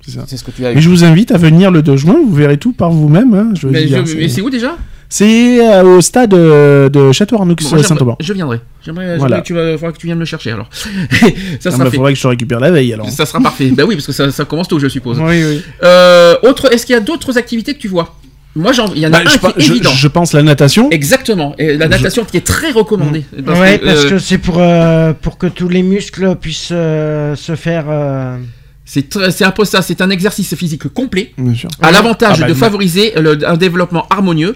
C'est 0.04 0.12
ça. 0.12 0.24
C'est 0.26 0.36
ce 0.38 0.44
que 0.44 0.50
tu 0.50 0.64
as 0.66 0.72
Mais 0.74 0.80
je 0.80 0.88
vous 0.88 1.04
invite 1.04 1.30
à 1.30 1.36
venir 1.36 1.70
le 1.70 1.82
2 1.82 1.96
juin, 1.96 2.16
vous 2.26 2.34
verrez 2.34 2.56
tout 2.58 2.72
par 2.72 2.90
vous-même. 2.90 3.34
hein, 3.34 3.50
je 3.54 3.66
veux 3.66 3.72
Mais, 3.72 3.84
dire, 3.84 4.04
je- 4.04 4.12
c'est- 4.12 4.18
mais 4.18 4.28
c'est 4.28 4.40
où 4.40 4.50
déjà? 4.50 4.76
C'est 5.12 5.58
euh, 5.60 5.82
au 5.82 6.00
stade 6.00 6.32
euh, 6.34 6.88
de 6.88 7.10
Château-Arnoux, 7.10 7.56
Bon, 7.56 7.68
j'aimerais- 7.68 7.82
Saint-Auban. 7.82 8.16
Je 8.20 8.32
viendrai. 8.32 8.60
J'aimerais, 8.86 9.18
Voilà. 9.18 9.40
que 9.40 9.46
tu 9.46 9.54
vas, 9.54 9.72
faudra 9.76 9.90
que 9.92 9.98
tu 9.98 10.06
viennes 10.06 10.18
me 10.20 10.24
chercher 10.24 10.52
alors. 10.52 10.68
ça 10.72 10.86
Il 11.20 11.60
sera 11.72 11.84
fait. 11.90 11.96
faudrait 11.96 12.12
que 12.12 12.16
je 12.18 12.22
te 12.22 12.28
récupère 12.28 12.60
la 12.60 12.70
veille 12.70 12.92
alors. 12.94 13.10
Ça 13.10 13.26
sera 13.26 13.40
parfait. 13.40 13.70
bah 13.72 13.82
oui, 13.86 13.96
parce 13.96 14.06
que 14.06 14.12
ça, 14.12 14.30
ça 14.30 14.44
commence 14.44 14.68
tôt, 14.68 14.78
je 14.78 14.86
suppose. 14.88 15.18
Oui, 15.20 15.42
oui. 15.44 15.62
Euh, 15.82 16.36
autre, 16.44 16.72
est-ce 16.72 16.86
qu'il 16.86 16.94
y 16.94 16.96
a 16.96 17.00
d'autres 17.00 17.36
activités 17.38 17.74
que 17.74 17.80
tu 17.80 17.88
vois? 17.88 18.14
Moi, 18.54 18.72
j'en, 18.72 18.92
il 18.94 19.00
y 19.00 19.06
en 19.06 19.12
a 19.12 19.22
Bah, 19.22 19.24
un 19.26 19.28
je, 19.28 19.32
qui 19.34 19.38
pa- 19.40 19.52
est 19.56 19.60
je- 19.60 19.72
évident. 19.72 19.90
je 19.90 20.08
pense 20.08 20.32
la 20.32 20.42
natation. 20.44 20.90
Exactement. 20.90 21.54
Et 21.58 21.76
la 21.76 21.88
natation 21.88 22.24
qui 22.24 22.36
est 22.36 22.46
très 22.46 22.70
recommandée. 22.70 23.24
Parce 23.44 23.58
ouais, 23.58 23.78
que, 23.80 23.84
parce 23.86 24.04
euh, 24.04 24.10
que 24.10 24.18
c'est 24.18 24.38
pour, 24.38 24.56
euh, 24.58 25.12
pour 25.12 25.38
que 25.38 25.46
tous 25.48 25.68
les 25.68 25.82
muscles 25.82 26.36
puissent 26.36 26.70
euh, 26.72 27.34
se 27.36 27.54
faire. 27.56 27.86
euh, 27.88 28.36
c'est, 28.84 29.42
un 29.42 29.50
peu 29.52 29.64
ça. 29.64 29.82
C'est 29.82 30.00
un 30.00 30.10
exercice 30.10 30.54
physique 30.56 30.88
complet. 30.88 31.32
Bien 31.38 31.54
sûr. 31.54 31.68
À 31.82 31.90
l'avantage 31.92 32.38
Ah 32.38 32.42
bah, 32.42 32.48
de 32.48 32.54
favoriser 32.54 33.12
le- 33.16 33.38
un 33.48 33.56
développement 33.56 34.06
harmonieux. 34.10 34.54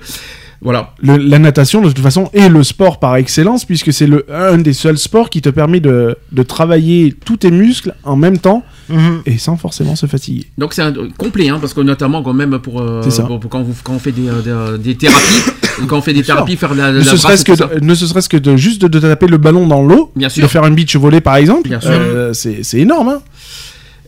Voilà. 0.65 0.95
Le- 1.03 1.19
la 1.19 1.39
natation, 1.39 1.82
de 1.82 1.89
toute 1.89 1.99
façon, 2.03 2.31
est 2.32 2.49
le 2.49 2.62
sport 2.65 2.99
par 2.99 3.16
excellence, 3.16 3.65
puisque 3.66 3.93
c'est 3.93 4.07
le 4.07 4.24
un 4.32 4.57
des 4.59 4.73
seuls 4.73 4.97
sports 4.99 5.28
qui 5.28 5.43
te 5.43 5.51
permet 5.51 5.78
de, 5.78 6.16
de 6.32 6.43
travailler 6.43 7.15
tous 7.24 7.36
tes 7.36 7.51
muscles 7.51 7.95
en 8.03 8.16
même 8.16 8.39
temps 8.39 8.65
mhm. 8.89 9.20
et 9.27 9.36
sans 9.39 9.57
forcément 9.59 9.95
se 9.95 10.07
fatiguer. 10.07 10.47
Donc 10.57 10.73
c'est 10.73 10.81
un, 10.82 10.93
complet, 11.19 11.51
hein, 11.51 11.59
parce 11.61 11.74
que 11.74 11.82
notamment 11.82 12.23
quand 12.23 12.32
même 12.32 12.59
pour, 12.61 12.81
euh, 12.81 13.03
pour- 13.27 13.41
pour 13.41 13.51
quand, 13.51 13.62
vous, 13.62 13.74
quand 13.85 13.93
on 13.93 13.99
fait 13.99 14.12
des, 14.12 14.27
euh, 14.28 14.77
des, 14.78 14.82
des 14.82 14.95
thérapies, 14.97 15.51
quand 15.86 15.99
on 15.99 16.01
fait 16.03 16.15
des 16.15 16.23
thérapies, 16.23 16.57
faire 16.57 16.74
la, 16.74 16.91
la 16.93 16.99
Ne 17.01 17.05
brasse 17.05 17.41
ce 17.41 17.45
que, 17.45 17.53
de, 17.81 17.85
ne 17.85 17.95
ce 17.95 18.07
serait-ce 18.07 18.31
que 18.31 18.39
de 18.39 18.57
juste 18.57 18.81
de, 18.81 18.89
de 18.89 18.99
taper 19.01 19.27
le 19.27 19.36
ballon 19.36 19.66
dans 19.66 19.82
l'eau, 19.82 20.12
de 20.16 20.47
faire 20.49 20.65
un 20.65 20.70
beach 20.70 20.97
volley 20.97 21.20
par 21.20 21.36
exemple, 21.36 21.69
euh, 21.91 22.32
c'est 22.32 22.62
c'est 22.62 22.78
énorme. 22.81 23.09
Hein 23.11 23.20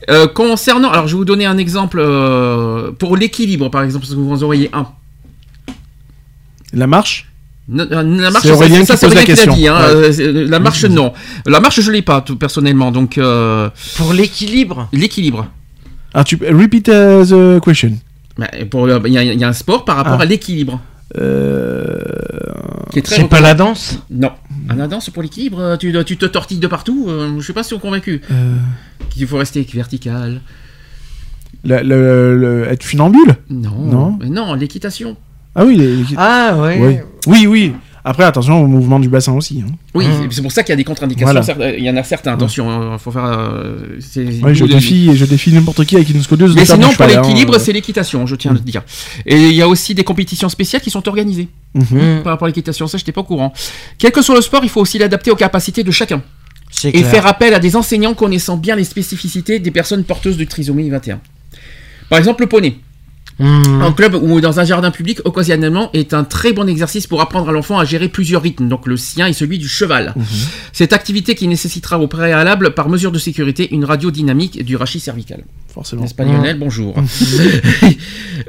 Euh, 0.09 0.27
concernant, 0.29 0.91
alors 0.91 1.07
je 1.09 1.13
vais 1.15 1.19
vous 1.19 1.25
donner 1.25 1.47
un 1.47 1.59
exemple 1.59 1.99
euh, 2.01 2.93
pour 2.93 3.17
l'équilibre 3.17 3.69
par 3.71 3.83
exemple, 3.83 4.05
parce 4.05 4.15
que 4.15 4.21
vous 4.21 4.33
en 4.33 4.43
auriez 4.47 4.71
un. 4.73 4.87
La 6.77 6.87
marche, 6.87 7.27
euh, 7.77 7.85
La 7.91 8.31
marche, 8.31 8.45
C'est 8.45 8.53
Aurélien 8.53 8.85
ça, 8.85 8.95
qui 8.95 9.01
c'est 9.01 9.07
pose 9.09 9.15
la 9.17 9.23
Aurélien 9.23 9.25
qui 9.25 9.31
l'a 9.31 9.35
question. 9.37 9.55
dit, 9.55 9.67
hein, 9.69 9.79
Ouais. 9.79 10.21
euh, 10.21 10.49
La 10.49 10.61
marche, 10.61 10.85
non. 10.85 11.13
La 11.47 11.59
marche, 11.61 11.81
je 11.81 11.91
l'ai 11.91 12.03
pas, 12.03 12.21
tout 12.21 12.37
personnellement. 12.37 12.93
Donc, 12.93 13.19
euh, 13.19 13.69
Pour 13.97 14.13
l'équilibre. 14.13 14.89
l'équilibre. 14.93 15.49
ah, 16.15 16.23
tu 16.23 16.37
repeat 16.37 16.89
uh, 16.89 17.27
the 17.27 17.61
question. 17.65 17.99
Bah, 18.39 18.49
pour, 18.71 18.85
euh, 18.87 19.01
Il 19.07 19.13
y, 19.13 19.19
a- 19.19 19.23
il 19.25 19.41
y 19.41 19.45
a 19.45 19.49
un 19.49 19.53
sport 19.53 19.85
par 19.85 19.97
rapport 19.97 20.19
Ah. 20.21 20.23
à 20.23 20.27
l'équilibre. 20.27 20.81
Euh, 21.19 21.99
Qui 22.93 22.99
est 22.99 23.03
très 23.03 23.17
C'est 23.17 23.29
pas 23.29 23.41
la 23.41 23.55
danse 23.55 23.99
Non. 24.11 24.31
Ah, 24.69 24.75
la 24.75 24.87
danse 24.89 25.11
pour 25.11 25.23
l'équilibre, 25.23 25.77
tu, 25.79 25.93
tu 26.05 26.17
te 26.17 26.27
tortilles 26.27 26.59
de 26.59 26.67
partout. 26.67 27.07
euh, 27.09 27.35
je 27.39 27.43
suis 27.45 27.53
pas 27.53 27.63
sûr 27.63 27.81
convaincu. 27.81 28.21
euh, 28.31 28.55
Qu'il 29.11 29.27
faut 29.27 29.39
rester 29.39 29.67
vertical. 29.75 30.41
la- 31.65 31.83
le- 31.83 32.37
le- 32.39 32.69
être 32.69 32.85
funambule 32.85 33.37
Non. 33.51 33.71
Non. 33.77 34.19
Non, 34.25 34.55
l'équitation. 34.55 35.17
Ah 35.57 35.65
oui, 35.65 35.77
les- 35.77 36.05
Ah 36.17 36.57
ouais. 36.61 36.79
oui. 36.81 36.97
oui, 37.27 37.47
oui. 37.47 37.73
Après, 38.09 38.23
attention 38.23 38.63
au 38.63 38.69
mouvement 38.69 39.01
du 39.01 39.09
bassin 39.09 39.33
aussi. 39.33 39.65
hein. 39.67 39.73
Oui, 39.93 40.07
Mmh. 40.07 40.29
c'est- 40.31 40.41
pour 40.43 40.53
ça 40.53 40.63
qu'il 40.63 40.71
y 40.71 40.75
a 40.75 40.77
des 40.77 40.85
contre-indications. 40.85 41.41
Voilà. 41.57 41.77
Il 41.77 41.83
y 41.85 41.91
en 41.91 41.97
a 41.97 42.05
certains, 42.05 42.35
attention, 42.35 42.71
hein, 42.71 42.99
faut 42.99 43.11
faire. 43.11 43.25
euh, 43.25 43.99
Ouais, 44.45 44.55
je 44.55 44.65
défie, 44.65 45.17
je 45.17 45.25
défie 45.25 45.53
n'importe 45.53 45.85
qui 45.87 45.97
avec 45.97 46.09
une 46.11 46.23
scodeuse 46.23 46.55
Mais 46.55 46.65
sinon, 46.65 46.93
pour 46.93 47.03
hein, 47.05 47.09
l'équilibre, 47.09 47.59
c'est 47.59 47.73
l'équitation, 47.73 48.25
je 48.25 48.37
tiens 48.37 48.53
à 48.53 48.55
le 48.55 48.61
dire. 48.61 48.83
Et 49.27 49.49
il 49.49 49.55
y 49.55 49.61
a 49.63 49.67
aussi 49.67 49.93
des 49.93 50.05
compétitions 50.05 50.49
spéciales 50.49 50.83
qui 50.83 50.91
sont 50.91 51.09
organisées. 51.09 51.49
Mhm. 51.75 52.23
par 52.23 52.33
rapport 52.35 52.47
à 52.47 52.49
l'équitation. 52.49 52.87
Ça, 52.87 52.97
je 52.97 53.03
n'étais 53.03 53.13
pas 53.13 53.23
au 53.23 53.25
courant. 53.25 53.53
Quel 53.99 54.13
que 54.13 54.23
soit 54.23 54.37
le 54.37 54.41
sport, 54.41 54.61
il 54.63 54.71
faut 54.71 54.81
aussi 54.81 54.99
l'adapter 54.99 55.31
aux 55.33 55.37
capacités 55.37 55.83
de 55.83 55.91
chacun. 55.91 56.23
C'est 56.71 56.89
Et 56.89 56.93
clair. 56.93 57.07
faire 57.11 57.27
appel 57.27 57.55
à 57.55 57.59
des 57.59 57.75
enseignants 57.77 58.15
connaissant 58.15 58.57
bien 58.57 58.77
les 58.77 58.85
spécificités 58.85 59.59
des 59.59 59.71
personnes 59.73 60.05
porteuses 60.05 60.37
de 60.37 60.45
trisomie 60.45 60.89
21. 60.91 61.21
Par 62.09 62.19
exemple, 62.19 62.43
le 62.45 62.49
poney. 62.49 62.77
Mhm. 63.39 63.83
En 63.83 63.93
club 63.93 64.15
ou 64.15 64.41
dans 64.41 64.61
un 64.61 64.65
jardin 64.65 64.91
public, 64.91 65.21
occasionnellement, 65.25 65.91
est 65.93 66.15
un 66.15 66.25
très 66.25 66.53
bon 66.53 66.69
exercice 66.69 67.07
pour 67.07 67.21
apprendre 67.21 67.49
à 67.49 67.53
l'enfant 67.53 67.79
à 67.79 67.85
gérer 67.85 68.09
plusieurs 68.09 68.43
rythmes, 68.43 68.69
donc 68.69 68.87
le 68.87 68.97
sien 68.97 69.27
et 69.27 69.33
celui 69.33 69.59
du 69.59 69.69
cheval. 69.69 70.15
Mhm. 70.17 70.25
Cette 70.73 70.93
activité 70.93 71.35
qui 71.35 71.47
nécessitera 71.49 71.99
au 71.99 72.07
préalable, 72.07 72.75
par 72.75 72.89
mesure 72.89 73.13
de 73.13 73.19
sécurité, 73.19 73.73
une 73.75 73.85
radio 73.85 74.11
dynamique 74.11 74.65
du 74.65 74.77
rachis 74.77 75.01
cervical. 75.01 75.45
Forcément. 75.73 76.03
N'est-ce 76.03 76.15
pas 76.15 76.25
Lionel 76.25 76.59
Bonjour. 76.59 76.95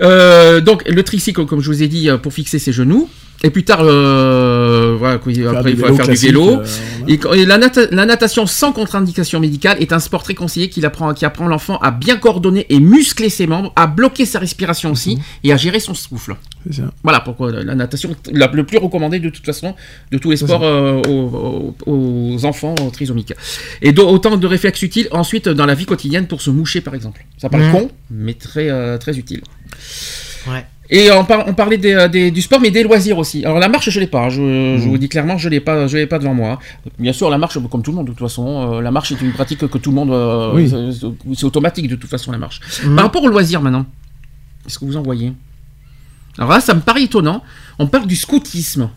Euh, 0.01 0.61
donc 0.61 0.88
le 0.88 1.01
tricycle, 1.01 1.45
comme 1.45 1.61
je 1.61 1.72
vous 1.72 1.81
ai 1.81 1.88
dit, 1.88 2.09
euh, 2.09 2.18
pour 2.18 2.31
fixer 2.31 2.59
ses 2.59 2.72
genoux. 2.72 3.09
Et 3.43 3.51
plus 3.51 3.64
tard, 3.64 3.81
euh, 3.84 4.95
voilà, 4.97 5.19
quoi, 5.19 5.31
Faire 5.31 5.57
après 5.57 5.72
il 5.72 5.77
faut 5.77 5.95
faire 5.95 6.07
du 6.07 6.15
vélo. 6.15 6.59
euh. 6.61 6.65
Et, 7.07 7.19
et 7.35 7.45
la, 7.45 7.57
nata- 7.59 7.88
la 7.91 8.05
natation 8.07 8.47
sans 8.47 8.72
contre-indication 8.73 9.39
médicale 9.39 9.77
est 9.80 9.93
un 9.93 9.99
sport 9.99 10.23
très 10.23 10.34
conseillé 10.34 10.69
qui 10.69 10.84
apprend, 10.84 11.14
qui 11.14 11.23
apprend 11.23 11.47
l'enfant 11.47 11.77
à 11.77 11.91
bien 11.91 12.18
coordonner 12.18 12.65
et 12.69 12.80
muscler 12.80 13.30
ses 13.30 13.45
membres, 13.45 13.72
à 13.76 13.85
bloquer 13.85 14.26
sa 14.26 14.39
respiration 14.39 14.91
aussi 14.91 15.19
et 15.43 15.53
à 15.53 15.57
gérer 15.57 15.80
son 15.80 15.93
souffle. 15.93 16.35
Ça. 16.72 16.81
Voilà 17.03 17.19
pourquoi 17.19 17.51
la, 17.51 17.64
la 17.64 17.76
natation 17.76 18.09
est 18.11 18.31
la- 18.35 18.47
le 18.51 18.65
plus 18.65 18.80
recommandé 18.80 19.19
de 19.19 19.30
toute 19.30 19.45
façon 19.45 19.76
de 20.11 20.18
tous 20.18 20.31
les 20.31 20.38
sports 20.38 20.64
euh, 20.64 21.01
aux, 21.07 21.76
aux- 21.85 21.91
aux 21.93 22.45
enfants 22.45 22.73
trisomiques. 22.91 23.34
Et 23.84 23.93
autant 23.99 24.35
de 24.35 24.47
réflexes 24.47 24.81
utiles 24.81 25.07
ensuite 25.11 25.47
dans 25.47 25.65
la 25.68 25.76
vie 25.76 25.85
quotidienne 25.85 26.26
pour 26.26 26.41
se 26.41 26.49
moucher 26.49 26.81
par 26.81 26.95
exemple. 26.95 27.23
Ça 27.38 27.49
paraît 27.49 27.68
Mhm. 27.68 27.72
con, 27.72 27.91
mais 28.09 28.34
très, 28.34 28.69
euh, 28.69 28.97
très 28.97 29.18
utile. 29.18 29.41
Ouais. 30.47 30.65
Et 30.89 31.11
on, 31.11 31.26
par- 31.26 31.45
on 31.47 31.53
parlait 31.53 31.77
des, 31.77 31.93
euh, 31.93 32.07
des- 32.07 32.31
du 32.31 32.41
sport, 32.41 32.61
mais 32.61 32.72
des 32.72 32.81
loisirs 32.84 33.18
aussi. 33.18 33.43
Alors 33.43 33.59
la 33.59 33.68
marche, 33.68 33.89
je 33.89 33.99
l'ai 33.99 34.07
pas. 34.07 34.22
hein. 34.26 34.30
Je, 34.30 34.77
je 34.77 34.88
vous 34.88 34.97
dis 34.97 35.09
clairement, 35.09 35.38
je 35.38 35.49
l'ai 35.49 35.59
pas, 35.59 35.85
je 35.88 35.97
l'ai 35.97 36.07
pas 36.07 36.18
devant 36.18 36.34
moi. 36.34 36.59
Bien 36.97 37.11
sûr, 37.11 37.30
la 37.30 37.38
marche, 37.38 37.57
comme 37.69 37.81
tout 37.84 37.91
le 37.91 37.97
monde, 37.97 38.05
de 38.07 38.11
toute 38.11 38.19
façon, 38.22 38.76
euh, 38.76 38.81
la 38.81 38.89
marche 38.91 39.11
est 39.11 39.19
une 39.22 39.34
pratique 39.34 39.68
que 39.68 39.77
tout 39.77 39.89
le 39.89 39.95
monde. 39.95 40.11
euh, 40.11 40.51
Oui. 40.53 40.69
c'est- 40.69 41.43
automatique 41.45 41.88
de 41.89 41.95
toute 41.95 42.09
façon 42.09 42.31
la 42.31 42.38
marche. 42.38 42.61
Mhm. 42.85 42.95
Par 42.95 43.05
rapport 43.05 43.23
aux 43.23 43.27
loisirs 43.27 43.61
maintenant, 43.61 43.85
est-ce 44.65 44.80
que 44.80 44.85
vous 44.85 44.95
en 44.95 45.01
voyez? 45.03 45.34
Alors 46.38 46.51
là, 46.51 46.61
ça 46.61 46.73
me 46.73 46.80
paraît 46.81 47.03
étonnant. 47.03 47.43
On 47.80 47.88
parle 47.88 48.07
du 48.07 48.15
scoutisme. 48.15 48.89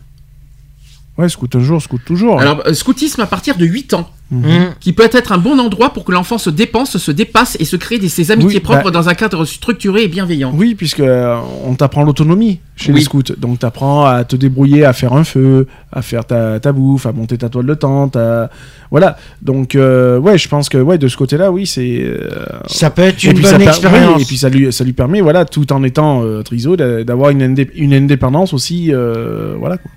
Ouais, 1.21 1.29
scout 1.29 1.55
un 1.55 1.59
jour, 1.59 1.81
scout 1.81 2.01
toujours. 2.03 2.39
Alors, 2.41 2.63
euh, 2.65 2.73
scoutisme 2.73 3.21
à 3.21 3.27
partir 3.27 3.55
de 3.57 3.65
8 3.65 3.93
ans, 3.93 4.09
Mhm. 4.31 4.71
qui 4.79 4.93
peut 4.93 5.09
être 5.11 5.33
un 5.33 5.37
bon 5.37 5.59
endroit 5.59 5.91
pour 5.91 6.05
que 6.05 6.11
l'enfant 6.13 6.37
se 6.37 6.49
dépense, 6.49 6.97
se 6.97 7.11
dépasse 7.11 7.57
et 7.59 7.65
se 7.65 7.75
crée 7.75 7.99
des, 7.99 8.07
ses 8.07 8.31
amitiés 8.31 8.55
Oui, 8.55 8.59
propres 8.61 8.85
bah- 8.85 8.91
dans 8.91 9.09
un 9.09 9.13
cadre 9.13 9.43
structuré 9.43 10.03
et 10.03 10.07
bienveillant. 10.07 10.53
Oui, 10.55 10.73
puisque 10.73 11.01
euh, 11.01 11.37
on 11.65 11.75
t'apprend 11.75 12.03
l'autonomie 12.03 12.59
chez 12.77 12.91
Oui. 12.93 12.99
les 12.99 13.03
scouts. 13.03 13.23
Donc 13.37 13.59
t'apprends 13.59 14.05
à 14.05 14.23
te 14.23 14.37
débrouiller, 14.37 14.85
à 14.85 14.93
faire 14.93 15.11
un 15.13 15.25
feu, 15.25 15.67
à 15.91 16.01
faire 16.01 16.25
ta, 16.25 16.59
ta 16.61 16.71
bouffe, 16.71 17.05
à 17.05 17.11
monter 17.11 17.37
ta 17.37 17.49
toile 17.49 17.65
de 17.65 17.73
tente. 17.73 18.15
à- 18.15 18.49
Voilà. 18.89 19.17
Donc 19.41 19.75
euh, 19.75 20.17
ouais, 20.17 20.37
je 20.37 20.47
pense 20.47 20.69
que 20.69 20.77
ouais, 20.77 20.97
de 20.97 21.09
ce 21.09 21.17
côté-là, 21.17 21.51
oui, 21.51 21.65
c'est. 21.67 21.99
euh, 22.01 22.29
Ça 22.67 22.89
peut 22.89 23.01
être 23.03 23.21
une 23.23 23.33
bonne 23.41 23.57
per- 23.57 23.63
expérience. 23.67 24.15
oui, 24.15 24.21
et 24.23 24.25
puis 24.25 24.37
ça 24.37 24.47
lui, 24.49 24.71
ça 24.71 24.83
lui 24.85 24.93
permet, 24.93 25.19
voilà, 25.21 25.43
tout 25.45 25.71
en 25.73 25.83
étant 25.83 26.23
euh, 26.23 26.41
triso, 26.41 26.75
d'a- 26.77 27.03
d'avoir 27.03 27.31
une, 27.31 27.55
une 27.75 27.93
indépendance 27.93 28.53
aussi, 28.53 28.93
euh, 28.93 29.55
voilà. 29.59 29.77
quoi. 29.77 29.91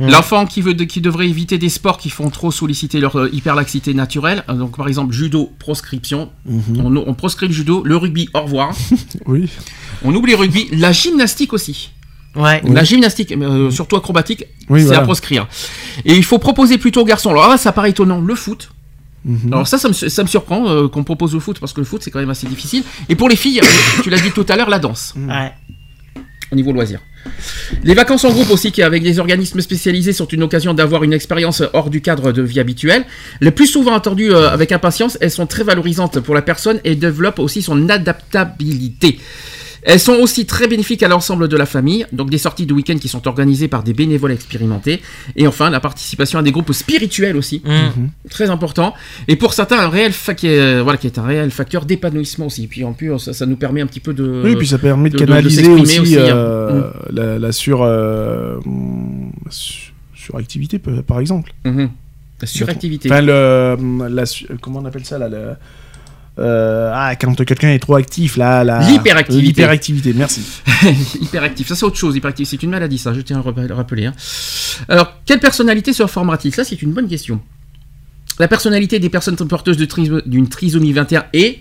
Mm. 0.00 0.08
L'enfant 0.08 0.46
qui 0.46 0.62
veut 0.62 0.74
de- 0.74 0.84
qui 0.84 1.00
devrait 1.00 1.28
éviter 1.28 1.58
des 1.58 1.68
sports 1.68 1.98
qui 1.98 2.08
font 2.10 2.30
trop 2.30 2.50
solliciter 2.50 2.98
leur 2.98 3.16
euh, 3.18 3.28
hyperlaxité 3.32 3.92
naturelle. 3.94 4.42
Euh, 4.48 4.54
Donc 4.54 4.76
par 4.76 4.88
exemple 4.88 5.12
judo 5.14 5.52
proscription. 5.58 6.30
Mhm. 6.46 6.80
On, 6.84 6.96
on 6.96 7.14
proscrit 7.14 7.46
le 7.48 7.52
judo, 7.52 7.82
le 7.84 7.96
rugby 7.96 8.28
au 8.34 8.40
revoir. 8.42 8.74
Oui. 9.26 9.48
on 10.04 10.14
oublie 10.14 10.32
le 10.32 10.38
rugby, 10.38 10.68
la 10.72 10.92
gymnastique 10.92 11.52
aussi. 11.52 11.90
Ouais. 12.34 12.62
La 12.64 12.82
gymnastique, 12.82 13.30
euh, 13.32 13.70
surtout 13.70 13.96
acrobatique, 13.96 14.44
Oui, 14.70 14.80
c'est 14.80 14.86
voilà. 14.86 15.00
à 15.00 15.04
proscrire. 15.04 15.46
Et 16.06 16.16
il 16.16 16.24
faut 16.24 16.38
proposer 16.38 16.78
plutôt 16.78 17.02
aux 17.02 17.04
garçons. 17.04 17.28
Alors 17.30 17.48
là, 17.48 17.58
ça 17.58 17.72
paraît 17.72 17.90
étonnant, 17.90 18.20
le 18.22 18.34
foot. 18.34 18.70
Mhm. 19.26 19.52
Alors 19.52 19.68
ça, 19.68 19.76
ça 19.78 19.88
me, 19.88 19.92
ça 19.92 20.22
me 20.22 20.28
surprend 20.28 20.66
euh, 20.68 20.88
qu'on 20.88 21.04
propose 21.04 21.34
le 21.34 21.40
foot 21.40 21.60
parce 21.60 21.72
que 21.74 21.80
le 21.80 21.86
foot 21.86 22.02
c'est 22.02 22.10
quand 22.10 22.18
même 22.20 22.30
assez 22.30 22.46
difficile. 22.46 22.82
Et 23.10 23.14
pour 23.14 23.28
les 23.28 23.36
filles, 23.36 23.60
tu 24.02 24.08
l'as 24.10 24.18
dit 24.18 24.30
tout 24.32 24.46
à 24.48 24.56
l'heure, 24.56 24.70
la 24.70 24.78
danse 24.78 25.14
Ouais. 25.16 25.52
Au 26.52 26.56
niveau 26.56 26.72
loisir. 26.72 27.00
Les 27.82 27.94
vacances 27.94 28.24
en 28.24 28.30
groupe 28.30 28.50
aussi, 28.50 28.70
qui 28.70 28.82
avec 28.82 29.02
des 29.02 29.18
organismes 29.18 29.60
spécialisés, 29.60 30.12
sont 30.12 30.26
une 30.26 30.42
occasion 30.42 30.74
d'avoir 30.74 31.02
une 31.02 31.12
expérience 31.12 31.62
hors 31.72 31.90
du 31.90 32.00
cadre 32.00 32.32
de 32.32 32.42
vie 32.42 32.60
habituelle. 32.60 33.04
Le 33.40 33.50
plus 33.50 33.66
souvent 33.66 33.94
attendues 33.94 34.32
euh, 34.32 34.50
avec 34.50 34.70
impatience, 34.70 35.18
elles 35.20 35.30
sont 35.30 35.46
très 35.46 35.64
valorisantes 35.64 36.20
pour 36.20 36.34
la 36.34 36.42
personne 36.42 36.80
et 36.84 36.94
développent 36.94 37.38
aussi 37.38 37.62
son 37.62 37.88
adaptabilité. 37.88 39.18
Elles 39.84 39.98
sont 39.98 40.12
aussi 40.14 40.46
très 40.46 40.68
bénéfiques 40.68 41.02
à 41.02 41.08
l'ensemble 41.08 41.48
de 41.48 41.56
la 41.56 41.66
famille, 41.66 42.06
donc 42.12 42.30
des 42.30 42.38
sorties 42.38 42.66
de 42.66 42.72
week-end 42.72 42.96
qui 42.98 43.08
sont 43.08 43.26
organisées 43.26 43.66
par 43.68 43.82
des 43.82 43.92
bénévoles 43.92 44.30
expérimentés. 44.32 45.02
Et 45.34 45.46
enfin, 45.48 45.70
la 45.70 45.80
participation 45.80 46.38
à 46.38 46.42
des 46.42 46.52
groupes 46.52 46.72
spirituels 46.72 47.36
aussi, 47.36 47.62
Mm. 47.64 48.08
très 48.30 48.48
important. 48.50 48.94
Et 49.26 49.34
pour 49.36 49.54
certains, 49.54 49.78
un 49.80 49.88
réel 49.88 50.12
fa- 50.12 50.34
qui 50.34 50.46
est, 50.46 50.80
voilà, 50.80 50.98
qui 50.98 51.06
est 51.08 51.18
un 51.18 51.24
réel 51.24 51.50
facteur 51.50 51.84
d'épanouissement 51.84 52.46
aussi. 52.46 52.66
Puis 52.68 52.84
en 52.84 52.92
plus, 52.92 53.18
ça, 53.18 53.32
ça 53.32 53.44
nous 53.46 53.56
permet 53.56 53.80
un 53.80 53.86
petit 53.86 53.98
peu 54.00 54.14
de... 54.14 54.42
Oui, 54.44 54.54
puis 54.56 54.68
ça 54.68 54.78
permet 54.78 55.10
de, 55.10 55.14
de- 55.18 55.20
de- 55.20 55.24
de 55.26 55.32
canaliser 55.32 55.68
aussi, 55.68 56.16
hein. 56.16 56.20
euh, 56.36 56.90
la, 57.10 57.38
la 57.40 57.52
sur, 57.52 57.82
euh, 57.82 58.58
hum, 58.64 59.32
su- 59.50 59.92
suractivité, 60.14 60.78
par 60.78 61.18
exemple. 61.18 61.52
Mhm. 61.64 61.90
La 62.40 62.46
suractivité. 62.46 63.08
Enfin, 63.10 63.20
le, 63.22 63.76
la, 64.08 64.24
comment 64.60 64.78
on 64.80 64.84
appelle 64.84 65.04
ça 65.04 65.18
là 65.18 65.28
le- 65.28 65.54
euh, 66.38 66.90
ah, 66.94 67.14
quand 67.16 67.34
quelqu'un 67.44 67.70
est 67.70 67.78
trop 67.78 67.96
actif, 67.96 68.36
là, 68.36 68.64
la 68.64 68.80
L'hyperactivité. 68.88 69.46
L'hyperactivité, 69.46 70.14
merci. 70.14 70.40
hyperactif, 71.20 71.68
ça 71.68 71.74
c'est 71.74 71.84
autre 71.84 71.96
chose. 71.98 72.16
Hyperactif, 72.16 72.48
c'est 72.48 72.62
une 72.62 72.70
maladie, 72.70 72.98
ça. 72.98 73.12
Je 73.12 73.20
tiens 73.20 73.42
à 73.44 73.66
le 73.66 73.74
rappeler. 73.74 74.06
hein. 74.06 74.14
Alors, 74.88 75.12
quelle 75.26 75.40
personnalité 75.40 75.92
se 75.92 76.06
formera-t-il 76.06 76.54
Ça, 76.54 76.64
c'est 76.64 76.80
une 76.80 76.92
bonne 76.92 77.08
question. 77.08 77.40
La 78.38 78.48
personnalité 78.48 78.98
des 78.98 79.10
personnes 79.10 79.36
porteuses 79.36 79.76
de 79.76 79.86
d'une 80.26 80.48
trisomie 80.48 80.92
21 80.92 81.26
est 81.34 81.60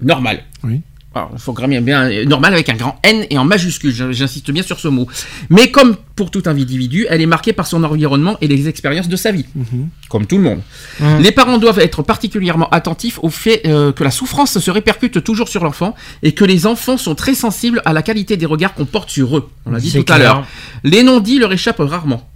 normale. 0.00 0.44
Oui. 0.62 0.82
Alors, 1.12 1.30
il 1.32 1.40
faut 1.40 1.52
quand 1.52 1.66
même 1.66 1.84
bien 1.84 2.08
euh, 2.08 2.24
normal 2.24 2.52
avec 2.54 2.68
un 2.68 2.74
grand 2.76 3.00
N 3.02 3.26
et 3.30 3.36
en 3.38 3.44
majuscule. 3.44 3.92
J'insiste 4.12 4.50
bien 4.52 4.62
sur 4.62 4.78
ce 4.78 4.86
mot. 4.86 5.08
Mais 5.48 5.72
comme 5.72 5.96
pour 6.14 6.30
tout 6.30 6.42
individu, 6.46 7.04
elle 7.10 7.20
est 7.20 7.26
marquée 7.26 7.52
par 7.52 7.66
son 7.66 7.82
environnement 7.82 8.36
et 8.40 8.46
les 8.46 8.68
expériences 8.68 9.08
de 9.08 9.16
sa 9.16 9.32
vie, 9.32 9.46
Mhm. 9.56 9.88
comme 10.08 10.26
tout 10.26 10.36
le 10.36 10.44
monde. 10.44 10.60
Mhm. 11.00 11.18
Les 11.20 11.32
parents 11.32 11.58
doivent 11.58 11.80
être 11.80 12.02
particulièrement 12.02 12.68
attentifs 12.70 13.18
au 13.22 13.28
fait 13.30 13.62
euh, 13.66 13.90
que 13.90 14.04
la 14.04 14.12
souffrance 14.12 14.56
se 14.60 14.70
répercute 14.70 15.24
toujours 15.24 15.48
sur 15.48 15.64
l'enfant 15.64 15.96
et 16.22 16.30
que 16.32 16.44
les 16.44 16.66
enfants 16.66 16.96
sont 16.96 17.16
très 17.16 17.34
sensibles 17.34 17.82
à 17.84 17.92
la 17.92 18.02
qualité 18.02 18.36
des 18.36 18.46
regards 18.46 18.74
qu'on 18.74 18.86
porte 18.86 19.10
sur 19.10 19.36
eux. 19.36 19.48
On 19.66 19.72
l'a 19.72 19.80
dit 19.80 19.92
tout 19.92 20.12
à 20.12 20.18
l'heure. 20.18 20.46
Les 20.84 21.02
non-dits 21.02 21.40
leur 21.40 21.52
échappent 21.52 21.78
rarement. 21.80 22.29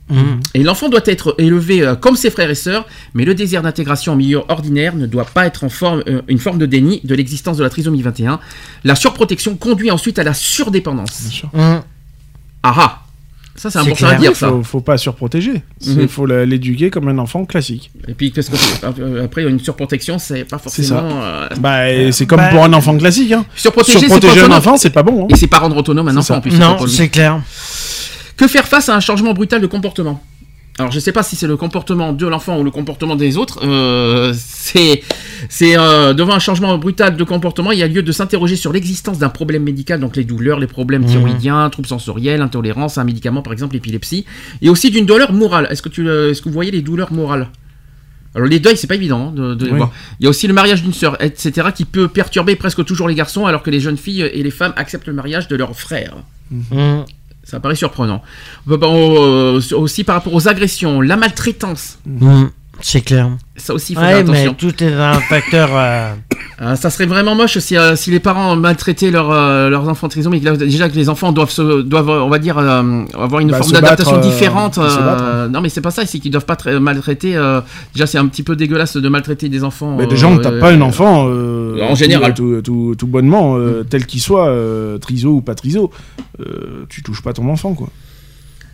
Et 0.54 0.62
l'enfant 0.62 0.88
doit 0.90 1.00
être 1.06 1.34
élevé 1.38 1.82
euh, 1.82 1.94
comme 1.96 2.14
ses 2.16 2.30
frères 2.30 2.50
et 2.50 2.54
sœurs, 2.54 2.86
mais 3.14 3.24
le 3.24 3.34
désir 3.34 3.62
d'intégration 3.62 4.12
en 4.12 4.16
milieu 4.16 4.42
ordinaire 4.48 4.94
ne 4.96 5.06
doit 5.06 5.24
pas 5.24 5.46
être 5.46 5.64
en 5.64 5.68
forme, 5.70 6.02
euh, 6.06 6.20
une 6.28 6.38
forme 6.38 6.58
de 6.58 6.66
déni 6.66 7.00
de 7.04 7.14
l'existence 7.14 7.56
de 7.56 7.62
la 7.62 7.70
trisomie 7.70 8.02
21. 8.02 8.38
La 8.84 8.94
surprotection 8.96 9.56
conduit 9.56 9.90
ensuite 9.90 10.18
à 10.18 10.22
la 10.24 10.34
surdépendance. 10.34 11.22
Bien 11.22 11.30
sûr. 11.30 11.48
Mm. 11.54 11.82
Ah 12.62 12.74
ah 12.76 13.00
Ça, 13.56 13.70
c'est 13.70 13.78
important 13.78 14.08
à 14.08 14.14
dire, 14.16 14.34
ça. 14.36 14.48
Faut, 14.48 14.62
faut 14.62 14.80
pas 14.80 14.98
surprotéger. 14.98 15.62
Il 15.86 15.96
Mhm. 16.00 16.08
faut 16.08 16.26
l'éduquer 16.26 16.90
comme 16.90 17.08
un 17.08 17.18
enfant 17.18 17.44
classique. 17.44 17.90
Et 18.08 18.12
puis, 18.14 18.30
qu'est-ce 18.32 18.50
que 18.50 18.56
euh, 19.00 19.24
après, 19.24 19.44
une 19.44 19.60
surprotection, 19.60 20.18
c'est 20.18 20.44
pas 20.44 20.58
C'est 20.66 20.82
ça. 20.82 20.96
forcément. 20.96 21.22
euh, 21.22 21.48
Bah, 21.60 22.12
c'est 22.12 22.26
comme 22.26 22.38
Bah, 22.40 22.48
pour 22.48 22.64
un 22.64 22.72
enfant 22.74 22.96
classique. 22.98 23.32
Hein. 23.32 23.46
surprotéger, 23.54 24.40
un 24.42 24.50
enfant, 24.52 24.76
c'est 24.76 24.90
pas 24.90 25.02
bon. 25.02 25.24
hein. 25.24 25.26
Et 25.30 25.36
c'est 25.36 25.46
pas 25.46 25.60
rendre 25.60 25.76
autonome 25.76 26.08
un 26.08 26.12
C'est 26.12 26.18
enfant 26.18 26.34
ça. 26.34 26.38
en 26.38 26.40
plus. 26.42 26.58
Non, 26.58 26.86
c'est 26.88 27.08
clair. 27.08 27.40
Que 28.36 28.48
faire 28.48 28.66
face 28.66 28.88
à 28.88 28.96
un 28.96 29.00
changement 29.00 29.32
brutal 29.32 29.60
de 29.60 29.66
comportement? 29.66 30.22
Alors 30.76 30.90
je 30.90 30.98
sais 30.98 31.12
pas 31.12 31.22
si 31.22 31.36
c'est 31.36 31.46
le 31.46 31.56
comportement 31.56 32.12
de 32.12 32.26
l'enfant 32.26 32.58
ou 32.58 32.64
le 32.64 32.70
comportement 32.72 33.14
des 33.14 33.36
autres. 33.36 33.60
euh, 33.64 34.32
c'est 34.36 35.78
euh, 35.78 36.14
devant 36.14 36.34
un 36.34 36.40
changement 36.40 36.76
brutal 36.78 37.16
de 37.16 37.22
comportement, 37.22 37.70
il 37.70 37.78
y 37.78 37.84
a 37.84 37.86
lieu 37.86 38.02
de 38.02 38.10
s'interroger 38.10 38.56
sur 38.56 38.72
l'existence 38.72 39.18
d'un 39.20 39.28
problème 39.28 39.62
médical, 39.62 40.00
donc 40.00 40.16
les 40.16 40.24
douleurs, 40.24 40.58
les 40.58 40.66
problèmes 40.66 41.02
Mhm. 41.02 41.08
thyroïdiens, 41.08 41.70
troubles 41.70 41.86
sensoriels, 41.86 42.40
intolérance 42.42 42.98
à 42.98 43.02
un 43.02 43.04
médicament 43.04 43.40
par 43.40 43.52
exemple 43.52 43.74
l'épilepsie, 43.74 44.24
et 44.62 44.68
aussi 44.68 44.90
d'une 44.90 45.06
douleur 45.06 45.32
morale. 45.32 45.68
Est-ce 45.70 45.80
que 45.82 45.88
tu 45.88 46.02
le- 46.02 46.30
est-ce 46.30 46.42
que 46.42 46.48
vous 46.48 46.54
voyez 46.54 46.72
les 46.72 46.82
douleurs 46.82 47.12
morales? 47.12 47.50
Alors 48.34 48.48
les 48.48 48.58
deuils, 48.58 48.76
c'est 48.76 48.88
pas 48.88 48.96
évident 48.96 49.28
hein, 49.28 49.32
de, 49.32 49.54
de 49.54 49.66
les 49.66 49.70
voir. 49.76 49.92
Il 50.18 50.24
y 50.24 50.26
a 50.26 50.30
aussi 50.30 50.48
le 50.48 50.54
mariage 50.54 50.82
d'une 50.82 50.92
sœur, 50.92 51.16
etc., 51.22 51.68
qui 51.72 51.84
peut 51.84 52.08
perturber 52.08 52.56
presque 52.56 52.84
toujours 52.84 53.06
les 53.06 53.14
garçons, 53.14 53.46
alors 53.46 53.62
que 53.62 53.70
les 53.70 53.78
jeunes 53.78 53.96
filles 53.96 54.22
et 54.22 54.42
les 54.42 54.50
femmes 54.50 54.72
acceptent 54.74 55.06
le 55.06 55.12
mariage 55.12 55.46
de 55.46 55.54
leurs 55.54 55.78
frères. 55.78 56.16
Mm. 56.50 57.02
Ça 57.44 57.60
paraît 57.60 57.76
surprenant. 57.76 58.22
Euh, 58.68 59.60
aussi 59.72 60.04
par 60.04 60.16
rapport 60.16 60.34
aux 60.34 60.48
agressions, 60.48 61.00
la 61.00 61.16
maltraitance. 61.16 61.98
Mm. 62.06 62.46
C'est 62.80 63.00
clair. 63.00 63.30
Ça 63.56 63.72
aussi, 63.72 63.92
il 63.92 63.96
faut 63.96 64.02
faire 64.02 64.16
Ouais, 64.18 64.24
mais 64.24 64.42
attention. 64.46 64.54
tout 64.54 64.84
est 64.84 64.92
un 64.92 65.14
facteur. 65.20 65.70
euh, 65.72 66.12
Euh, 66.60 66.76
ça 66.76 66.90
serait 66.90 67.06
vraiment 67.06 67.34
moche 67.34 67.58
si, 67.58 67.76
euh, 67.76 67.96
si 67.96 68.10
les 68.10 68.20
parents 68.20 68.54
maltraitaient 68.56 69.10
leur, 69.10 69.30
euh, 69.30 69.68
leurs 69.70 69.88
enfants 69.88 70.08
trisomiques. 70.08 70.44
Déjà 70.44 70.88
que 70.88 70.94
les 70.94 71.08
enfants 71.08 71.32
doivent, 71.32 71.50
se, 71.50 71.82
doivent 71.82 72.08
on 72.10 72.28
va 72.28 72.38
dire, 72.38 72.58
euh, 72.58 73.04
avoir 73.14 73.40
une 73.40 73.50
Bah, 73.50 73.58
forme 73.58 73.72
d'adaptation 73.72 74.16
euh, 74.16 74.20
différente. 74.20 74.76
battre, 74.78 74.90
euh, 75.24 75.48
Non, 75.48 75.60
mais 75.60 75.68
c'est 75.68 75.80
pas 75.80 75.90
ça, 75.90 76.04
c'est 76.06 76.18
qu'ils 76.18 76.30
doivent 76.30 76.44
pas 76.46 76.54
tra- 76.54 76.78
maltraiter. 76.78 77.36
euh, 77.36 77.60
déjà, 77.94 78.06
c'est 78.06 78.18
un 78.18 78.26
petit 78.26 78.42
peu 78.42 78.54
dégueulasse 78.56 78.96
de 78.96 79.08
maltraiter 79.08 79.48
des 79.48 79.64
enfants. 79.64 79.96
Mais 79.96 80.04
euh, 80.04 80.08
déjà, 80.08 80.26
on 80.28 80.38
tape 80.38 80.60
pas 80.60 80.70
un 80.72 80.80
enfant. 80.80 81.26
euh, 81.28 81.80
en 81.88 81.94
général. 81.94 82.34
Tout, 82.34 82.60
tout- 82.62 82.94
tout 82.98 83.06
bonnement, 83.06 83.56
euh, 83.56 83.82
tel 83.88 84.06
qu'il 84.06 84.20
soit, 84.20 84.48
euh, 84.48 84.98
triso 84.98 85.30
ou 85.30 85.40
pas 85.40 85.54
triso. 85.54 85.90
euh, 86.40 86.84
tu 86.88 87.02
touches 87.02 87.22
pas 87.22 87.32
ton 87.32 87.48
enfant, 87.48 87.74
quoi. 87.74 87.88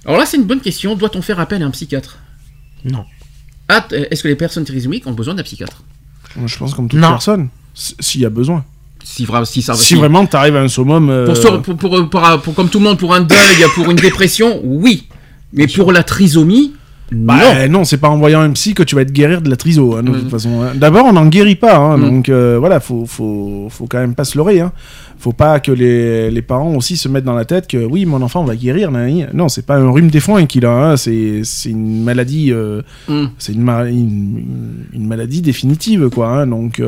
Alors 0.07 0.19
là, 0.19 0.27
c'est 0.27 0.37
une 0.39 0.45
bonne 0.45 0.61
question. 0.61 0.97
Doit-on 0.97 1.23
faire 1.23 1.39
appel 1.41 1.63
à 1.63 1.67
un 1.67 1.71
psychiatre? 1.71 2.19
Non. 2.85 3.05
Ah, 3.73 3.81
t- 3.83 4.07
Est-ce 4.11 4.23
que 4.23 4.29
les 4.29 4.35
personnes 4.37 4.65
trisomiques 4.65 5.07
ont 5.07 5.13
besoin 5.13 5.35
d'un 5.35 5.43
psychiatre 5.43 5.83
Je 6.47 6.59
pense 6.59 6.75
comme 6.75 6.89
toute 6.89 6.99
Non. 7.01 7.09
personne. 7.11 7.49
S'il 7.75 8.21
y 8.21 8.27
a 8.27 8.31
besoin. 8.31 8.65
si, 9.03 9.25
vra- 9.25 9.45
si 9.47 9.63
ça 9.63 9.75
si 9.75 9.85
si- 9.85 9.95
vraiment 9.95 10.27
t'arrives 10.27 10.57
à 10.57 10.61
un 10.61 10.69
summum. 10.69 11.09
euh, 11.09 11.27
Pour, 11.27 11.37
sur- 11.37 11.63
pour, 11.63 11.77
pour, 11.77 12.11
pour- 12.11 12.41
pour- 12.43 12.55
comme 12.55 12.69
tout 12.69 12.79
le 12.79 12.85
monde, 12.85 12.99
pour 12.99 13.15
un 13.15 13.21
deuil, 13.23 13.65
pour 13.75 13.91
une 13.91 13.97
dépression, 13.97 14.61
oui. 14.63 15.09
Mais 15.53 15.67
pour 15.67 15.91
la 15.93 16.03
trisomie, 16.03 16.73
non. 17.13 17.27
Bah, 17.27 17.69
non, 17.69 17.85
c'est 17.85 17.99
pas 17.99 18.09
en 18.09 18.17
voyant 18.19 18.41
un 18.41 18.51
psy 18.51 18.75
que 18.75 18.83
tu 18.83 18.95
vas 18.95 19.05
te 19.05 19.13
guérir 19.13 19.43
de 19.43 19.51
la 19.51 19.57
triso, 19.57 19.97
hein, 19.97 20.03
de 20.03 20.11
Mhm. 20.11 20.21
toute 20.21 20.31
façon. 20.31 20.63
hein. 20.63 20.73
D'abord, 20.77 21.07
on 21.07 21.13
n'en 21.13 21.27
guérit 21.27 21.57
pas, 21.57 21.77
hein, 21.77 21.97
Mhm. 21.97 22.05
donc 22.11 22.29
euh, 22.29 22.57
voilà, 22.59 22.81
faut, 22.81 23.05
faut, 23.07 23.69
faut 23.71 23.87
quand 23.89 23.99
même 23.99 24.15
pas 24.15 24.25
se 24.25 24.37
leurrer. 24.39 24.63
Faut 25.19 25.33
pas 25.33 25.61
que 25.61 25.71
les, 25.71 26.31
les 26.31 26.41
parents 26.43 26.75
aussi 26.75 26.97
se 26.97 27.07
mettent 27.09 27.25
dans 27.25 27.35
la 27.35 27.45
tête 27.45 27.67
que 27.69 27.77
oui, 27.85 28.07
mon 28.07 28.23
enfant 28.23 28.43
va 28.45 28.57
guérir. 28.57 28.91
nanani. 28.91 29.25
Non, 29.35 29.49
c'est 29.51 29.67
pas 29.67 29.77
un 29.77 29.91
rhume 29.91 30.09
des 30.09 30.21
foins 30.21 30.47
qu'il 30.47 30.65
a, 30.65 30.97
c'est 30.97 31.43
une 31.67 32.03
maladie, 32.05 32.53
euh, 32.53 32.81
Mm. 33.09 33.27
c'est 33.39 33.53
une, 33.53 33.63
ma- 33.63 33.85
une, 33.89 34.87
une 34.95 35.07
maladie 35.07 35.43
définitive, 35.43 36.09
quoi. 36.09 36.47
donc, 36.47 36.81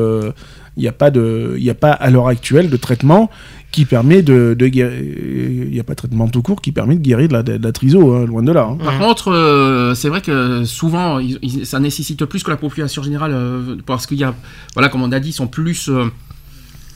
il 0.75 0.81
n'y 0.81 0.87
a 0.87 0.91
pas 0.91 1.11
de, 1.11 1.55
il 1.59 1.69
a 1.69 1.75
pas 1.75 1.91
à 1.91 2.09
l'heure 2.09 2.27
actuelle 2.27 2.69
de 2.71 2.77
traitement 2.77 3.29
qui 3.73 3.85
permet 3.85 4.21
de, 4.21 4.55
guérir. 4.67 4.93
Il 5.01 5.71
n'y 5.71 5.79
a 5.79 5.83
pas 5.83 5.93
de 5.93 5.97
traitement 5.97 6.27
tout 6.29 6.43
court 6.43 6.61
qui 6.61 6.71
permet 6.71 6.95
de 6.95 7.01
guérir 7.01 7.27
de 7.27 7.33
la, 7.33 7.43
de 7.43 7.71
triso, 7.71 8.13
hein, 8.13 8.25
loin 8.25 8.43
de 8.43 8.51
là. 8.51 8.69
hein. 8.71 8.77
Par 8.81 8.99
contre, 8.99 9.31
euh, 9.31 9.95
c'est 9.95 10.09
vrai 10.09 10.21
que 10.21 10.63
souvent, 10.63 11.19
ça 11.63 11.79
nécessite 11.79 12.23
plus 12.25 12.43
que 12.43 12.51
la 12.51 12.57
population 12.57 13.01
générale, 13.01 13.31
euh, 13.33 13.75
parce 13.85 14.05
qu'il 14.05 14.17
y 14.17 14.23
a, 14.23 14.33
voilà, 14.75 14.89
comme 14.89 15.01
on 15.01 15.11
a 15.11 15.19
dit, 15.19 15.29
ils 15.29 15.33
sont 15.33 15.47
plus. 15.47 15.89
euh, 15.89 16.05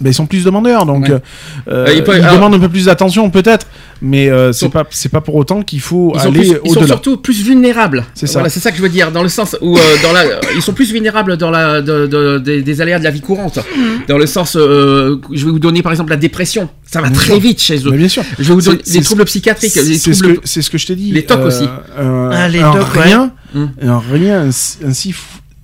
Ils 0.05 0.13
sont 0.13 0.27
plus 0.27 0.43
demandeurs, 0.43 0.85
donc 0.85 1.05
Ouais. 1.05 1.11
euh, 1.69 1.87
euh, 1.87 2.01
ils 2.05 2.21
alors- 2.21 2.35
demandent 2.35 2.53
un 2.55 2.59
peu 2.59 2.69
plus 2.69 2.85
d'attention 2.85 3.29
peut-être, 3.31 3.65
mais 4.01 4.29
euh, 4.29 4.51
c'est 4.53 4.69
pas 4.69 4.85
c'est 4.91 5.09
pas 5.09 5.21
pour 5.21 5.33
autant 5.35 5.63
qu'il 5.63 5.79
faut 5.81 6.13
ils 6.15 6.21
aller 6.21 6.31
plus- 6.39 6.47
ils 6.49 6.69
sont 6.69 6.77
au-delà. 6.77 6.85
surtout 6.87 7.17
plus 7.17 7.41
vulnérables. 7.43 8.05
C'est 8.13 8.27
ça. 8.27 8.33
Voilà, 8.33 8.49
c'est 8.49 8.59
ça 8.59 8.69
que 8.71 8.77
je 8.77 8.83
veux 8.83 8.89
dire, 8.89 9.11
dans 9.11 9.23
le 9.23 9.29
sens 9.29 9.57
où 9.59 9.75
euh, 9.75 9.81
dans 10.03 10.13
la, 10.13 10.23
ils 10.55 10.61
sont 10.61 10.73
plus 10.73 10.91
vulnérables 10.91 11.35
dans 11.37 11.49
la, 11.49 11.81
de- 11.81 12.05
de- 12.05 12.37
des- 12.37 12.61
des 12.61 12.81
aléas 12.81 12.99
de 12.99 13.03
la 13.03 13.09
vie 13.09 13.21
courante. 13.21 13.57
Dans 14.07 14.19
le 14.19 14.27
sens, 14.27 14.55
euh, 14.55 15.15
je 15.33 15.45
vais 15.45 15.51
vous 15.51 15.57
donner 15.59 15.81
par 15.81 15.91
exemple 15.91 16.11
la 16.11 16.17
dépression. 16.17 16.69
Ça 16.85 17.01
va 17.01 17.09
Bien 17.09 17.17
très 17.17 17.25
sûr. 17.33 17.39
vite 17.39 17.59
chez 17.61 17.77
eux. 17.77 17.89
Mais 17.91 17.97
bien 17.97 18.07
sûr. 18.07 18.23
Je 18.37 18.43
vais 18.49 18.53
vous 18.53 18.61
donner 18.61 18.79
c'est- 18.83 19.01
troubles 19.01 19.25
psychiatriques, 19.25 19.73
les 19.75 19.97
C'est 19.97 20.13
ce 20.13 20.19
troubles. 20.21 20.37
que 20.37 20.41
c'est 20.47 20.61
ce 20.61 20.69
que 20.69 20.77
je 20.77 20.85
t'ai 20.85 20.95
dit. 20.95 21.11
les 21.11 21.25
tocs 21.25 21.43
aussi. 21.43 21.67
Ah, 21.97 22.47
les 22.47 22.59
tocs, 22.59 22.75
ouais. 22.95 23.01
rien, 23.03 23.31
Mm. 23.55 23.65
un 23.81 24.01
rien 24.11 24.41
ainsi 24.41 24.77
ainsi, 24.85 25.15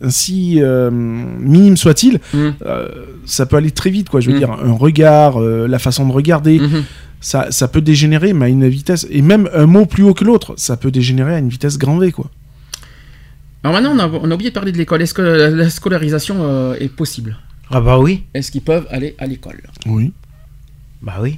ainsi, 0.04 0.60
euh, 0.62 0.92
minime 0.92 1.78
soit-il, 1.78 2.20
Mm. 2.34 2.50
euh, 2.66 2.88
ça 3.26 3.46
peut 3.46 3.56
aller 3.58 3.72
très 3.72 3.90
vite 3.90 4.10
quoi. 4.10 4.20
Je 4.20 4.30
veux 4.30 4.36
Mm. 4.36 4.40
dire 4.40 4.52
un 4.52 4.74
regard, 4.74 5.42
euh, 5.42 5.68
la 5.68 5.80
façon 5.80 6.08
de 6.08 6.12
regarder, 6.14 6.60
Mhm. 6.60 6.84
ça 7.22 7.48
ça 7.52 7.68
peut 7.68 7.82
dégénérer 7.82 8.34
mais 8.34 8.46
à 8.46 8.50
une 8.50 8.68
vitesse 8.68 9.08
et 9.10 9.22
même 9.22 9.50
un 9.54 9.66
mot 9.66 9.86
plus 9.86 10.04
haut 10.04 10.14
que 10.14 10.24
l'autre, 10.26 10.54
ça 10.58 10.76
peut 10.78 10.92
dégénérer 10.92 11.36
à 11.36 11.40
une 11.40 11.50
vitesse 11.50 11.78
grand 11.78 11.98
V 11.98 12.12
quoi. 12.12 12.30
Alors 13.64 13.74
maintenant, 13.82 13.96
on 13.96 14.00
a, 14.00 14.20
on 14.24 14.30
a 14.30 14.34
oublié 14.34 14.50
de 14.50 14.54
parler 14.56 14.74
de 14.74 14.78
l'école. 14.78 15.02
Est-ce 15.02 15.14
que 15.14 15.22
la, 15.22 15.50
la 15.50 15.70
scolarisation 15.70 16.36
euh, 16.42 16.76
est 16.82 16.90
possible? 16.90 17.38
Ah 17.72 17.80
bah 17.80 17.98
oui. 17.98 18.24
Est-ce 18.34 18.52
qu'ils 18.52 18.62
peuvent 18.62 18.86
aller 18.92 19.16
à 19.20 19.26
l'école? 19.26 19.62
Oui. 19.86 20.12
Bah 21.02 21.14
oui. 21.22 21.38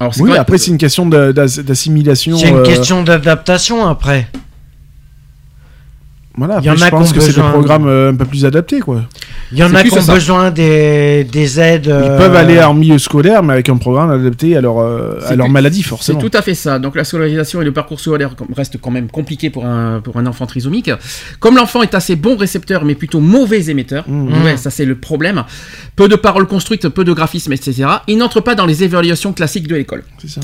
Alors, 0.00 0.12
Oui, 0.18 0.36
après 0.36 0.58
c'est 0.58 0.72
une 0.72 0.78
question 0.78 1.06
d'assimilation. 1.06 2.36
C'est 2.36 2.48
une 2.48 2.56
euh, 2.56 2.62
question 2.64 3.04
d'adaptation 3.04 3.86
après. 3.86 4.28
Voilà, 6.34 6.58
Il 6.60 6.64
y 6.66 6.70
en 6.70 6.74
a 6.74 6.76
je 6.76 6.88
pense 6.88 7.12
qui 7.12 7.18
ont 7.18 7.20
que 7.20 7.26
c'est 7.26 7.34
des 7.40 7.46
programmes 7.48 7.86
euh, 7.86 8.10
un 8.10 8.14
peu 8.14 8.24
plus 8.24 8.46
adaptés, 8.46 8.80
quoi. 8.80 9.02
Il 9.52 9.58
y 9.58 9.62
en 9.62 9.68
C'est 9.68 9.76
a 9.76 9.82
qui 9.82 9.92
ont 9.98 10.02
besoin 10.14 10.50
des, 10.50 11.24
des 11.24 11.60
aides. 11.60 11.84
Ils 11.86 11.92
euh, 11.92 12.16
peuvent 12.16 12.34
aller 12.34 12.58
en 12.62 12.72
milieu 12.72 12.98
scolaire, 12.98 13.42
mais 13.42 13.52
avec 13.52 13.68
un 13.68 13.76
programme 13.76 14.10
adapté 14.10 14.56
à 14.56 14.62
leur, 14.62 14.78
euh, 14.80 15.18
C'est 15.20 15.32
à 15.32 15.36
leur 15.36 15.50
maladie, 15.50 15.82
C'est 15.82 15.88
forcément. 15.90 16.20
tout 16.20 16.30
à 16.32 16.40
fait 16.40 16.54
ça. 16.54 16.78
Donc 16.78 16.96
la 16.96 17.04
scolarisation 17.04 17.60
et 17.60 17.64
le 17.66 17.72
parcours 17.72 18.00
scolaire 18.00 18.34
restent 18.56 18.78
quand 18.80 18.90
même 18.90 19.08
compliqués 19.10 19.50
pour 19.50 19.66
un, 19.66 20.00
pour 20.00 20.16
un 20.16 20.24
enfant 20.26 20.46
trisomique. 20.46 20.90
Comme 21.38 21.56
l'enfant 21.56 21.82
est 21.82 21.94
assez 21.94 22.16
bon 22.16 22.36
récepteur, 22.36 22.84
mais 22.86 22.94
plutôt 22.94 23.20
mauvais 23.20 23.66
émetteur, 23.70 24.04
Mmh. 24.08 24.44
ouais, 24.44 24.56
ça 24.56 24.70
c'est 24.70 24.84
le 24.86 24.94
problème. 24.94 25.44
Peu 25.96 26.08
de 26.08 26.16
paroles 26.16 26.46
construites, 26.46 26.88
peu 26.88 27.04
de 27.04 27.12
graphisme, 27.12 27.52
etc. 27.52 27.84
Il 28.08 28.16
n'entre 28.16 28.40
pas 28.40 28.54
dans 28.54 28.64
les 28.66 28.82
évaluations 28.84 29.32
classiques 29.34 29.68
de 29.68 29.74
l'école. 29.74 30.02
C'est 30.18 30.30
ça. 30.30 30.40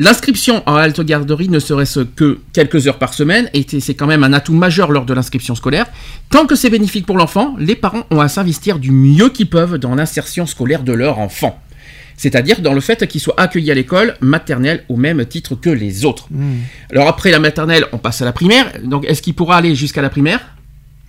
L'inscription 0.00 0.62
en 0.64 0.76
halte 0.76 1.02
garderie 1.02 1.50
ne 1.50 1.58
serait-ce 1.58 2.00
que 2.00 2.38
quelques 2.54 2.88
heures 2.88 2.96
par 2.96 3.12
semaine, 3.12 3.50
et 3.52 3.66
c'est 3.80 3.92
quand 3.92 4.06
même 4.06 4.24
un 4.24 4.32
atout 4.32 4.54
majeur 4.54 4.92
lors 4.92 5.04
de 5.04 5.12
l'inscription 5.12 5.54
scolaire. 5.54 5.84
Tant 6.30 6.46
que 6.46 6.54
c'est 6.54 6.70
bénéfique 6.70 7.04
pour 7.04 7.18
l'enfant, 7.18 7.54
les 7.58 7.76
parents 7.76 8.06
ont 8.10 8.18
à 8.18 8.28
s'investir 8.28 8.78
du 8.78 8.92
mieux 8.92 9.28
qu'ils 9.28 9.50
peuvent 9.50 9.76
dans 9.76 9.94
l'insertion 9.94 10.46
scolaire 10.46 10.84
de 10.84 10.94
leur 10.94 11.18
enfant. 11.18 11.60
C'est-à-dire 12.16 12.62
dans 12.62 12.72
le 12.72 12.80
fait 12.80 13.06
qu'il 13.08 13.20
soit 13.20 13.38
accueilli 13.38 13.70
à 13.70 13.74
l'école 13.74 14.16
maternelle 14.22 14.84
au 14.88 14.96
même 14.96 15.26
titre 15.26 15.54
que 15.54 15.68
les 15.68 16.06
autres. 16.06 16.28
Mmh. 16.30 16.60
Alors 16.92 17.06
après 17.06 17.30
la 17.30 17.38
maternelle, 17.38 17.84
on 17.92 17.98
passe 17.98 18.22
à 18.22 18.24
la 18.24 18.32
primaire. 18.32 18.72
Donc 18.82 19.04
est-ce 19.04 19.20
qu'il 19.20 19.34
pourra 19.34 19.58
aller 19.58 19.74
jusqu'à 19.74 20.00
la 20.00 20.08
primaire? 20.08 20.40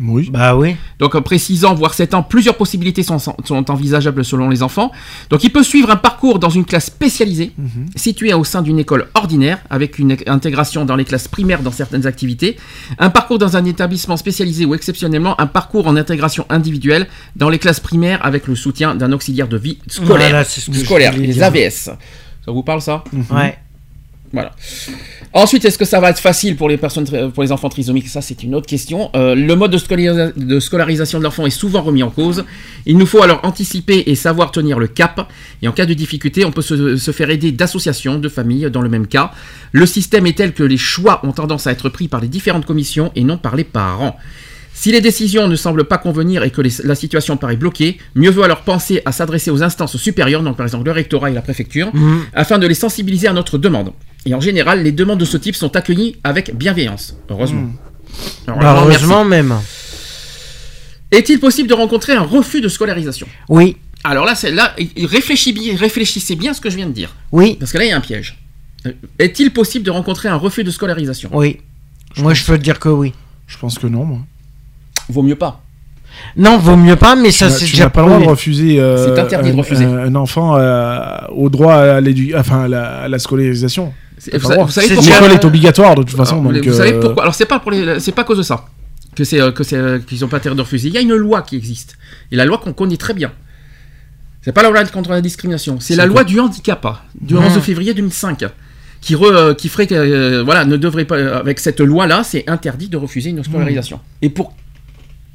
Oui. 0.02 0.30
Bah 0.32 0.56
oui. 0.56 0.76
donc 1.00 1.16
après 1.16 1.38
6 1.38 1.66
ans, 1.66 1.74
voire 1.74 1.94
7 1.94 2.14
ans, 2.14 2.24
plusieurs 2.24 2.58
possibilités 2.58 3.04
sont, 3.04 3.20
sont 3.20 3.72
envisageables 3.72 4.26
selon 4.26 4.50
les 4.50 4.64
enfants. 4.64 4.92
Donc 5.30 5.44
il 5.44 5.52
peut 5.52 5.64
suivre 5.64 5.92
un 5.92 5.96
parcours 5.96 6.40
dans 6.40 6.50
une 6.50 6.66
classe 6.66 6.86
spécialisée, 6.86 7.52
située 7.96 8.34
au 8.34 8.44
sein 8.44 8.62
d'une 8.62 8.80
école 8.80 9.08
ordinaire, 9.14 9.60
avec 9.70 10.00
une 10.00 10.18
intégration 10.28 10.86
dans 10.86 10.96
les 10.96 11.06
classes 11.06 11.28
primaires 11.28 11.62
dans 11.62 11.72
certaines 11.72 12.08
activités, 12.08 12.58
un 13.00 13.10
parcours 13.10 13.38
dans 13.38 13.58
un 13.58 13.66
établissement 13.66 14.18
spécialisé 14.18 14.66
ou 14.66 14.76
exceptionnellement 14.76 15.40
un 15.40 15.48
parcours 15.48 15.88
en 15.88 15.96
intégration 15.96 16.46
individuelle 16.50 17.08
dans 17.36 17.50
les 17.50 17.60
classes 17.60 17.80
primaires 17.80 18.26
avec 18.26 18.48
le 18.48 18.56
soutien 18.56 18.96
d'un 18.96 19.12
auxiliaire 19.12 19.48
de 19.48 19.58
vie 19.58 19.78
scolaire. 19.88 20.30
Voilà, 20.30 20.44
c'est 20.44 20.62
ce 20.62 20.74
scolaire, 20.74 21.18
les. 21.18 21.42
AVS. 21.42 21.90
Ça 22.46 22.52
vous 22.52 22.64
parle 22.64 22.82
ça? 22.82 23.04
Ouais. 23.32 23.58
voilà. 24.34 24.52
Ensuite, 25.34 25.64
est-ce 25.64 25.78
que 25.78 25.86
ça 25.86 26.02
va 26.02 26.10
être 26.10 26.20
facile 26.20 26.58
pour 26.58 26.68
les 26.68 26.76
personnes, 26.76 27.32
pour 27.32 27.42
les 27.42 27.54
enfants 27.54 27.70
trisomiques? 27.70 28.10
Ça, 28.10 28.22
c'est 28.22 28.44
une 28.44 28.54
autre 28.54 28.68
question. 28.68 29.10
Euh, 29.16 29.34
le 29.34 29.56
mode 29.56 29.72
de, 29.72 30.60
scolarisation 30.60 31.20
de 31.20 31.24
l'enfant 31.24 31.46
est 31.46 31.52
souvent 31.52 31.82
remis 31.82 32.04
en 32.04 32.10
cause. 32.10 32.44
Il 32.86 32.98
nous 32.98 33.06
faut 33.06 33.24
alors 33.24 33.40
anticiper 33.44 34.04
et 34.08 34.16
savoir 34.16 34.52
tenir 34.52 34.78
le 34.78 34.88
cap. 34.88 35.30
Et 35.62 35.70
en 35.70 35.72
cas 35.72 35.86
de 35.86 35.94
difficulté, 35.94 36.44
on 36.44 36.52
peut 36.52 36.62
se 36.62 37.12
faire 37.12 37.30
aider 37.30 37.54
d'associations, 37.54 38.20
de 38.20 38.28
familles 38.28 38.70
dans 38.70 38.82
le 38.82 38.90
même 38.90 39.08
cas. 39.08 39.32
Le 39.72 39.86
système 39.86 40.28
est 40.28 40.38
tel 40.38 40.54
que 40.54 40.64
les 40.64 40.78
choix 40.78 41.26
ont 41.26 41.32
tendance 41.32 41.66
à 41.66 41.72
être 41.72 41.88
pris 41.88 42.10
par 42.10 42.20
les 42.20 42.28
différentes 42.28 42.66
commissions 42.66 43.12
et 43.16 43.24
non 43.24 43.38
par 43.38 43.56
les 43.56 43.64
parents. 43.64 44.18
Si 44.74 44.92
les 44.92 45.02
décisions 45.02 45.48
ne 45.48 45.56
semblent 45.56 45.84
pas 45.84 45.98
convenir 45.98 46.44
et 46.44 46.50
que 46.50 46.62
les- 46.62 46.74
la 46.84 46.96
situation 46.96 47.38
paraît 47.38 47.56
bloquée, 47.58 47.98
mieux 48.16 48.32
vaut 48.32 48.44
alors 48.44 48.62
penser 48.62 49.02
à 49.06 49.12
s'adresser 49.12 49.52
aux 49.52 49.62
instances 49.62 49.96
supérieures, 49.98 50.42
donc 50.42 50.58
par 50.58 50.66
exemple 50.66 50.86
le 50.86 50.92
rectorat 50.92 51.30
et 51.30 51.34
la 51.34 51.42
préfecture, 51.42 51.90
Mhm. 51.94 52.22
afin 52.34 52.58
de 52.58 52.66
les 52.68 52.74
sensibiliser 52.74 53.28
à 53.28 53.34
notre 53.34 53.58
demande. 53.58 53.92
Et 54.26 54.34
en 54.34 54.40
général, 54.42 54.82
les 54.84 54.92
demandes 54.92 55.20
de 55.20 55.26
ce 55.26 55.38
type 55.38 55.56
sont 55.56 55.76
accueillies 55.76 56.16
avec 56.24 56.56
bienveillance. 56.56 57.16
Heureusement. 57.30 57.70
Alors, 58.48 58.60
Bah, 58.60 58.72
alors, 58.72 58.86
merci. 58.88 59.04
heureusement 59.04 59.26
même. 59.26 59.54
Est-il 61.12 61.40
possible 61.40 61.68
de 61.70 61.74
rencontrer 61.74 62.14
un 62.14 62.22
refus 62.24 62.62
de 62.62 62.70
scolarisation? 62.70 63.28
Oui. 63.50 63.78
Alors 64.04 64.26
là, 64.26 64.34
là, 64.52 64.76
réfléchis 65.04 65.54
bien- 65.54 65.76
réfléchissez 65.76 66.36
bien 66.36 66.52
à 66.52 66.54
ce 66.54 66.62
que 66.62 66.70
je 66.70 66.78
viens 66.78 66.88
de 66.88 66.94
dire, 66.94 67.16
Oui. 67.32 67.56
parce 67.60 67.72
que 67.72 67.78
là, 67.78 67.86
il 67.86 67.90
y 67.90 67.92
a 67.92 67.98
un 67.98 68.02
piège. 68.02 68.40
Euh, 68.88 68.94
Est-il 69.20 69.52
possible 69.52 69.86
de 69.86 69.92
rencontrer 69.92 70.28
un 70.30 70.36
refus 70.38 70.64
de 70.64 70.72
scolarisation? 70.72 71.30
Oui. 71.34 71.58
Moi, 72.18 72.34
je 72.34 72.44
peux 72.46 72.58
te 72.58 72.64
dire 72.64 72.80
que 72.80 72.90
oui. 72.90 73.14
Je 73.46 73.58
pense 73.58 73.78
que 73.78 73.86
non, 73.88 74.06
moi. 74.06 74.20
Vaut 75.12 75.22
mieux 75.24 75.36
pas. 75.36 75.62
Non, 76.38 76.58
vaut 76.58 76.76
mieux 76.76 76.96
pas, 76.98 77.16
mais 77.16 77.32
ça 77.32 77.50
c'est 77.50 77.66
déjà 77.66 77.90
pas 77.90 78.02
le 78.02 78.08
droit 78.08 78.20
de 78.20 78.26
refuser 78.26 78.80
euh, 78.80 79.14
C'est 79.16 79.20
interdit 79.22 79.50
de 79.52 79.56
un, 79.56 79.58
refuser. 79.58 79.86
un- 79.86 80.14
enfant 80.16 80.58
euh, 80.58 81.00
au 81.36 81.50
droit 81.50 81.74
à, 81.76 82.02
l'édu- 82.02 82.36
enfin, 82.36 82.64
à 82.64 82.68
la, 82.68 82.84
à 83.04 83.08
la 83.08 83.18
scolarisation. 83.20 83.94
L'école 84.28 85.32
est 85.32 85.46
obligatoire 85.46 85.96
de 85.96 86.04
toute 86.04 86.16
façon. 86.18 86.40
Alors, 86.42 86.54
donc, 86.54 86.66
vous 86.68 86.74
savez 86.74 86.94
euh, 86.94 87.00
pourquoi 87.00 87.24
Alors 87.24 87.36
c'est 87.36 87.46
pas 87.46 87.60
pour 87.60 87.72
les, 87.72 88.00
c'est 88.00 88.12
pas 88.12 88.22
à 88.22 88.26
cause 88.26 88.38
de 88.38 88.44
ça 88.44 88.66
que 89.16 89.24
c'est 89.24 89.40
que 89.54 89.64
c'est 89.64 90.06
qu'ils 90.06 90.24
ont 90.24 90.28
pas 90.28 90.38
intérêt 90.38 90.56
de 90.56 90.62
refuser. 90.62 90.88
Il 90.90 90.94
y 90.94 90.98
a 90.98 91.02
une 91.02 91.16
loi 91.16 91.42
qui 91.42 91.56
existe 91.56 91.96
et 92.32 92.36
la 92.36 92.46
loi 92.46 92.58
qu'on 92.60 92.74
connaît 92.74 92.98
très 92.98 93.14
bien. 93.14 93.32
C'est 94.42 94.52
pas 94.54 94.64
la 94.64 94.70
loi 94.70 94.84
contre 94.86 95.12
la 95.12 95.22
discrimination, 95.22 95.80
c'est 95.80 95.96
la 95.96 96.06
loi 96.06 96.24
du 96.24 96.40
handicap 96.40 96.86
hein, 96.86 96.98
du 97.20 97.34
Mmh. 97.36 97.38
11 97.46 97.60
février 97.60 97.94
2005 97.94 98.46
qui 99.02 99.16
re- 99.16 99.56
qui 99.56 99.70
ferait 99.70 99.88
que 99.88 99.96
euh, 99.96 100.44
voilà 100.44 100.66
ne 100.66 100.78
devrait 100.78 101.06
pas 101.06 101.18
avec 101.38 101.60
cette 101.60 101.80
loi 101.80 102.06
là 102.08 102.24
c'est 102.24 102.48
interdit 102.50 102.88
de 102.90 102.98
refuser 102.98 103.32
une 103.32 103.44
scolarisation 103.44 104.00
et 104.22 104.30
pour 104.30 104.54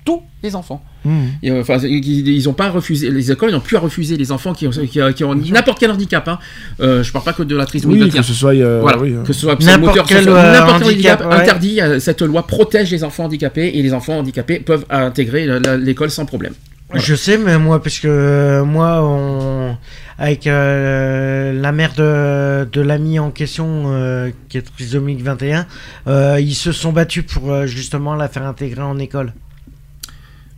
tous 0.06 0.22
les 0.42 0.54
enfants. 0.56 0.82
hmm. 1.04 1.10
Et, 1.42 1.50
euh, 1.50 1.60
Enfin, 1.60 1.76
ils 1.82 2.28
ils 2.28 2.48
ont 2.48 2.54
pas 2.54 2.70
refusé, 2.70 3.10
les 3.10 3.30
écoles 3.30 3.50
n'ont 3.50 3.60
plus 3.60 3.76
à 3.76 3.80
refuser 3.80 4.16
les 4.16 4.32
enfants 4.32 4.54
qui 4.54 4.66
ont, 4.66 4.70
qui, 4.70 5.00
qui 5.14 5.24
ont 5.24 5.34
n'importe 5.34 5.78
quel 5.80 5.90
handicap. 5.90 6.26
Hein. 6.28 6.38
Euh, 6.80 7.02
je 7.02 7.12
parle 7.12 7.24
pas 7.24 7.32
que 7.34 7.42
de 7.42 7.54
la 7.56 7.66
trisomie 7.66 8.02
Oui, 8.02 8.08
que 8.10 8.22
ce 8.22 8.32
soit. 8.32 8.54
euh, 8.54 8.78
voilà, 8.80 8.98
oui, 8.98 9.12
euh, 9.12 9.22
que 9.24 9.34
ce 9.34 9.40
soit 9.40 9.60
N'importe 9.62 10.06
quel, 10.08 10.24
soit 10.24 10.52
n'importe 10.52 10.78
quel 10.78 10.86
handicap, 10.88 11.20
handicap 11.20 11.32
ouais. 11.32 11.42
interdit, 11.42 11.80
euh, 11.82 11.98
cette 12.00 12.22
loi 12.22 12.46
protège 12.46 12.90
les 12.92 13.04
enfants 13.04 13.24
handicapés 13.24 13.72
et 13.74 13.82
les 13.82 13.92
enfants 13.92 14.16
handicapés 14.18 14.60
peuvent 14.60 14.86
intégrer 14.88 15.46
l'école 15.78 16.10
sans 16.10 16.24
problème. 16.24 16.54
Voilà. 16.88 17.02
Je 17.04 17.14
sais, 17.16 17.36
mais 17.36 17.58
moi, 17.58 17.82
parce 17.82 17.98
que 17.98 18.62
moi, 18.62 19.00
on... 19.02 19.76
avec 20.18 20.46
euh, 20.46 21.52
la 21.60 21.72
mère 21.72 21.94
de, 21.94 22.64
de 22.70 22.80
l'ami 22.80 23.18
en 23.18 23.32
question, 23.32 23.86
euh, 23.86 24.30
qui 24.48 24.58
est 24.58 24.62
trisomique 24.62 25.20
21, 25.20 25.66
euh, 26.06 26.38
ils 26.40 26.54
se 26.54 26.70
sont 26.70 26.92
battus 26.92 27.24
pour 27.26 27.66
justement 27.66 28.14
la 28.14 28.28
faire 28.28 28.44
intégrer 28.46 28.82
en 28.82 28.98
école. 28.98 29.32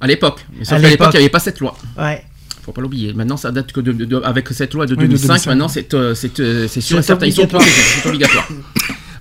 À 0.01 0.07
l'époque, 0.07 0.47
mais 0.57 0.65
sauf 0.65 0.81
qu'à 0.81 0.89
l'époque 0.89 1.09
il 1.13 1.17
n'y 1.17 1.23
avait 1.25 1.29
pas 1.29 1.41
cette 1.41 1.61
loi. 1.61 1.77
Ouais. 1.99 2.25
Faut 2.63 2.73
pas 2.73 2.81
l'oublier. 2.83 3.13
Maintenant 3.15 3.37
ça 3.37 3.51
date 3.51 3.73
que 3.73 3.81
de, 3.81 3.93
de- 3.93 4.05
de- 4.05 4.21
avec 4.25 4.49
cette 4.51 4.75
loi 4.75 4.87
de 4.87 4.93
Oui, 4.95 5.03
de 5.03 5.07
2005. 5.07 5.27
2005. 5.29 5.51
Maintenant 5.51 5.69
c'est 5.69 5.95
euh, 5.95 6.15
euh, 6.41 6.67
c'est 6.69 6.81
sûr 6.81 6.99
et 6.99 7.03
certain. 7.03 7.27
Ils 7.27 7.33
sont 7.33 7.47
protégés, 7.47 7.71
c'est 8.03 8.09
obligatoire. 8.09 8.49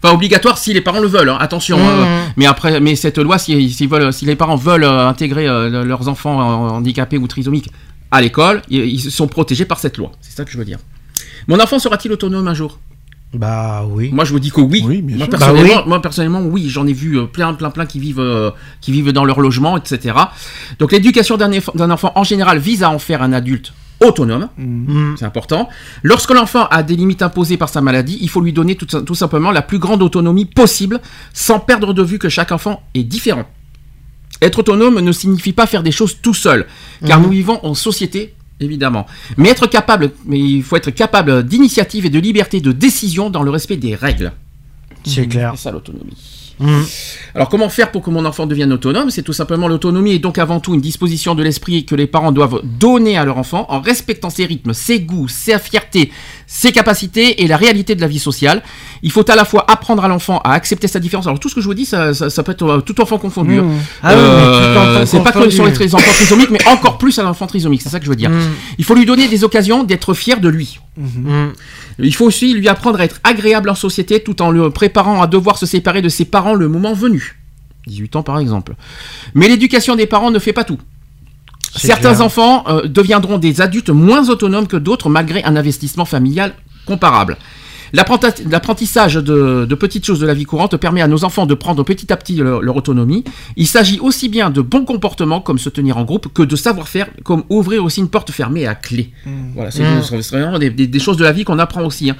Enfin 0.03 0.13
obligatoire 0.13 0.59
si 0.59 0.73
les 0.73 0.81
parents 0.81 0.99
le 0.99 1.07
veulent. 1.07 1.29
hein, 1.29 1.37
Attention. 1.39 1.77
Mmh. 1.79 1.81
hein. 1.81 2.25
mais 2.37 2.45
après, 2.45 2.79
mais 2.79 2.95
cette 2.95 3.17
loi, 3.17 3.39
si, 3.39 3.55
veulent, 3.87 4.13
si 4.13 4.25
les 4.25 4.35
parents 4.35 4.55
veulent 4.55 4.83
euh, 4.83 5.07
intégrer 5.07 5.45
leurs 5.47 6.07
enfants 6.07 6.39
handicapés 6.75 7.17
ou 7.17 7.25
trisomiques 7.27 7.71
à 8.11 8.21
l'école, 8.21 8.61
ils, 8.69 8.81
ils 8.85 9.11
sont 9.11 9.27
protégés 9.27 9.65
par 9.65 9.79
cette 9.79 9.97
loi. 9.97 10.11
C'est 10.21 10.35
ça 10.37 10.45
que 10.45 10.51
je 10.51 10.57
veux 10.59 10.65
dire. 10.65 10.77
Mon 11.47 11.59
enfant 11.59 11.79
sera-t-il 11.79 12.11
autonome 12.11 12.47
un 12.47 12.53
jour? 12.53 12.79
Bah 13.33 13.85
oui. 13.89 14.09
Moi, 14.13 14.23
je 14.25 14.31
vous 14.31 14.39
dis 14.39 14.51
que 14.51 14.61
oui. 14.61 14.83
Oui, 14.85 15.01
bien 15.01 15.17
moi, 15.17 15.25
sûr. 15.25 15.31
personnellement, 15.37 15.75
Bah 15.75 15.81
oui. 15.83 15.89
moi, 15.89 16.01
personnellement, 16.01 16.41
oui. 16.41 16.69
J'en 16.69 16.87
ai 16.87 16.93
vu 16.93 17.17
euh, 17.19 17.25
plein, 17.25 17.53
plein, 17.53 17.69
plein 17.69 17.85
qui 17.85 17.99
vivent, 17.99 18.19
euh, 18.19 18.51
qui 18.81 18.91
vivent 18.91 19.11
dans 19.11 19.25
leur 19.25 19.41
logement, 19.41 19.77
etc. 19.77 20.15
Donc, 20.79 20.91
l'éducation 20.93 21.35
d'un 21.37 21.51
eff- 21.51 21.91
enfant, 21.91 22.11
en 22.15 22.23
général, 22.23 22.57
vise 22.59 22.83
à 22.83 22.89
en 22.89 22.99
faire 22.99 23.21
un 23.21 23.33
adulte 23.33 23.73
autonome. 23.99 24.47
Mm. 24.57 25.15
C'est 25.17 25.25
important. 25.25 25.67
Lorsque 26.03 26.31
l'enfant 26.31 26.67
a 26.67 26.83
des 26.83 26.95
limites 26.95 27.21
imposées 27.21 27.57
par 27.57 27.67
sa 27.69 27.81
maladie, 27.81 28.17
il 28.21 28.29
faut 28.29 28.41
lui 28.41 28.53
donner 28.53 28.75
tout, 28.75 28.85
tout 28.85 29.15
simplement 29.15 29.51
la 29.51 29.61
plus 29.61 29.79
grande 29.79 30.01
autonomie 30.03 30.45
possible, 30.45 31.01
sans 31.33 31.59
perdre 31.59 31.93
de 31.93 32.03
vue 32.03 32.19
que 32.19 32.29
chaque 32.29 32.51
enfant 32.51 32.81
est 32.93 33.03
différent. 33.03 33.45
Être 34.41 34.59
autonome 34.59 34.99
ne 34.99 35.11
signifie 35.11 35.51
pas 35.51 35.65
faire 35.65 35.81
des 35.83 35.91
choses 35.91 36.17
tout 36.21 36.35
seul, 36.35 36.67
car 37.05 37.17
Mhm. 37.19 37.25
nous 37.25 37.31
vivons 37.31 37.59
en 37.65 37.73
société, 37.73 38.35
évidemment. 38.59 39.05
Mais 39.37 39.49
être 39.49 39.67
capable, 39.67 40.11
mais 40.25 40.39
il 40.39 40.63
faut 40.63 40.75
être 40.75 40.91
capable 40.91 41.43
d'initiative 41.43 42.05
et 42.05 42.09
de 42.09 42.19
liberté 42.19 42.61
de 42.61 42.71
décision 42.71 43.29
dans 43.29 43.43
le 43.43 43.51
respect 43.51 43.77
des 43.77 43.95
règles. 43.95 44.31
C'est 45.05 45.27
clair. 45.27 45.53
C'est 45.55 45.63
ça 45.63 45.71
l'autonomie. 45.71 46.36
Mm. 46.59 46.81
Alors 47.35 47.49
comment 47.49 47.69
faire 47.69 47.91
pour 47.91 48.01
que 48.01 48.09
mon 48.09 48.25
enfant 48.25 48.45
devienne 48.47 48.73
autonome? 48.73 49.09
C'est 49.11 49.21
tout 49.21 49.33
simplement 49.33 49.67
l'autonomie 49.67 50.13
est 50.13 50.19
donc 50.19 50.37
avant 50.39 50.59
tout 50.59 50.73
une 50.73 50.81
disposition 50.81 51.35
de 51.35 51.43
l'esprit 51.43 51.85
que 51.85 51.93
les 51.95 52.07
parents 52.07 52.31
doivent 52.31 52.61
donner 52.63 53.17
à 53.17 53.25
leur 53.25 53.37
enfant 53.37 53.65
en 53.69 53.79
respectant 53.79 54.29
ses 54.29 54.45
rythmes, 54.45 54.73
ses 54.73 54.99
goûts, 55.01 55.27
sa 55.27 55.59
fierté, 55.59 56.11
ses 56.47 56.71
capacités 56.71 57.43
et 57.43 57.47
la 57.47 57.57
réalité 57.57 57.93
de 57.95 58.01
la 58.01 58.07
vie 58.07 58.19
sociale. 58.19 58.63
Il 59.03 59.11
faut 59.11 59.29
à 59.29 59.35
la 59.35 59.45
fois 59.45 59.65
apprendre 59.69 60.03
à 60.03 60.07
l'enfant 60.07 60.39
à 60.43 60.53
accepter 60.53 60.87
sa 60.87 60.99
différence. 60.99 61.27
Alors 61.27 61.39
tout 61.39 61.49
ce 61.49 61.55
que 61.55 61.61
je 61.61 61.67
vous 61.67 61.75
dis, 61.75 61.85
ça, 61.85 62.13
ça- 62.15 62.29
ça 62.31 62.41
peut 62.41 62.53
être 62.53 62.65
euh, 62.67 62.81
tout 62.81 62.99
enfant 63.01 63.17
confondu. 63.19 63.59
hein. 63.59 63.63
hmm. 63.63 63.77
Ah 64.03 64.11
Euh, 64.13 65.05
c'est 65.05 65.21
pas 65.23 65.31
que 65.31 65.49
sur 65.51 65.65
les 65.65 65.95
enfants 65.95 66.11
trisomiques, 66.11 66.49
mais 66.49 66.67
encore 66.67 66.97
plus 66.97 67.17
à 67.19 67.23
l'enfant 67.23 67.45
trisomique. 67.47 67.81
C'est 67.83 67.89
ça 67.89 67.99
que 67.99 68.05
je 68.05 68.09
veux 68.09 68.15
dire. 68.15 68.29
Mm. 68.31 68.39
Il 68.79 68.83
faut 68.85 68.95
lui 68.95 69.05
donner 69.05 69.27
des 69.27 69.43
occasions 69.43 69.83
d'être 69.83 70.13
fier 70.15 70.39
de 70.39 70.49
lui. 70.49 70.79
Il 71.99 72.13
faut 72.13 72.25
aussi 72.25 72.53
lui 72.53 72.67
apprendre 72.67 72.99
à 72.99 73.05
être 73.05 73.19
agréable 73.23 73.69
en 73.69 73.75
société 73.75 74.21
tout 74.21 74.41
en 74.41 74.51
le 74.51 74.69
préparant 74.69 75.21
à 75.21 75.27
devoir 75.27 75.57
se 75.57 75.65
séparer 75.65 76.01
de 76.01 76.09
ses 76.09 76.25
parents 76.25 76.53
le 76.53 76.67
moment 76.67 76.93
venu. 76.93 77.39
18 77.87 78.17
ans 78.17 78.23
par 78.23 78.39
exemple. 78.39 78.75
Mais 79.33 79.47
l'éducation 79.47 79.95
des 79.95 80.05
parents 80.05 80.31
ne 80.31 80.39
fait 80.39 80.53
pas 80.53 80.63
tout. 80.63 80.79
Certains 81.75 82.13
clair. 82.13 82.21
enfants 82.21 82.63
euh, 82.67 82.87
deviendront 82.87 83.37
des 83.37 83.61
adultes 83.61 83.89
moins 83.89 84.29
autonomes 84.29 84.67
que 84.67 84.77
d'autres 84.77 85.09
malgré 85.09 85.43
un 85.43 85.55
investissement 85.55 86.05
familial 86.05 86.53
comparable. 86.85 87.37
L'apprentissage 87.93 89.15
de, 89.15 89.65
de 89.65 89.75
petites 89.75 90.05
choses 90.05 90.19
de 90.19 90.25
la 90.25 90.33
vie 90.33 90.43
courante 90.45 90.77
permet 90.77 91.01
à 91.01 91.07
nos 91.07 91.23
enfants 91.23 91.45
de 91.45 91.53
prendre 91.53 91.83
petit 91.83 92.11
à 92.11 92.17
petit 92.17 92.35
leur, 92.35 92.61
leur 92.61 92.75
autonomie. 92.75 93.23
Il 93.55 93.67
s'agit 93.67 93.99
aussi 93.99 94.29
bien 94.29 94.49
de 94.49 94.61
bons 94.61 94.85
comportements 94.85 95.41
comme 95.41 95.57
se 95.59 95.69
tenir 95.69 95.97
en 95.97 96.03
groupe 96.03 96.27
que 96.33 96.43
de 96.43 96.55
savoir-faire 96.55 97.07
comme 97.23 97.43
ouvrir 97.49 97.83
aussi 97.83 97.99
une 97.99 98.09
porte 98.09 98.31
fermée 98.31 98.67
à 98.67 98.75
clé. 98.75 99.11
Voilà, 99.55 99.71
c'est 99.71 99.83
Mm. 99.87 100.01
c'est 100.21 100.31
vraiment 100.37 100.59
des, 100.59 100.69
des- 100.69 100.87
des 100.87 100.99
choses 100.99 101.17
de 101.17 101.23
la 101.23 101.31
vie 101.31 101.43
qu'on 101.45 101.59
apprend 101.59 101.83
aussi. 101.83 102.09
hein. 102.09 102.15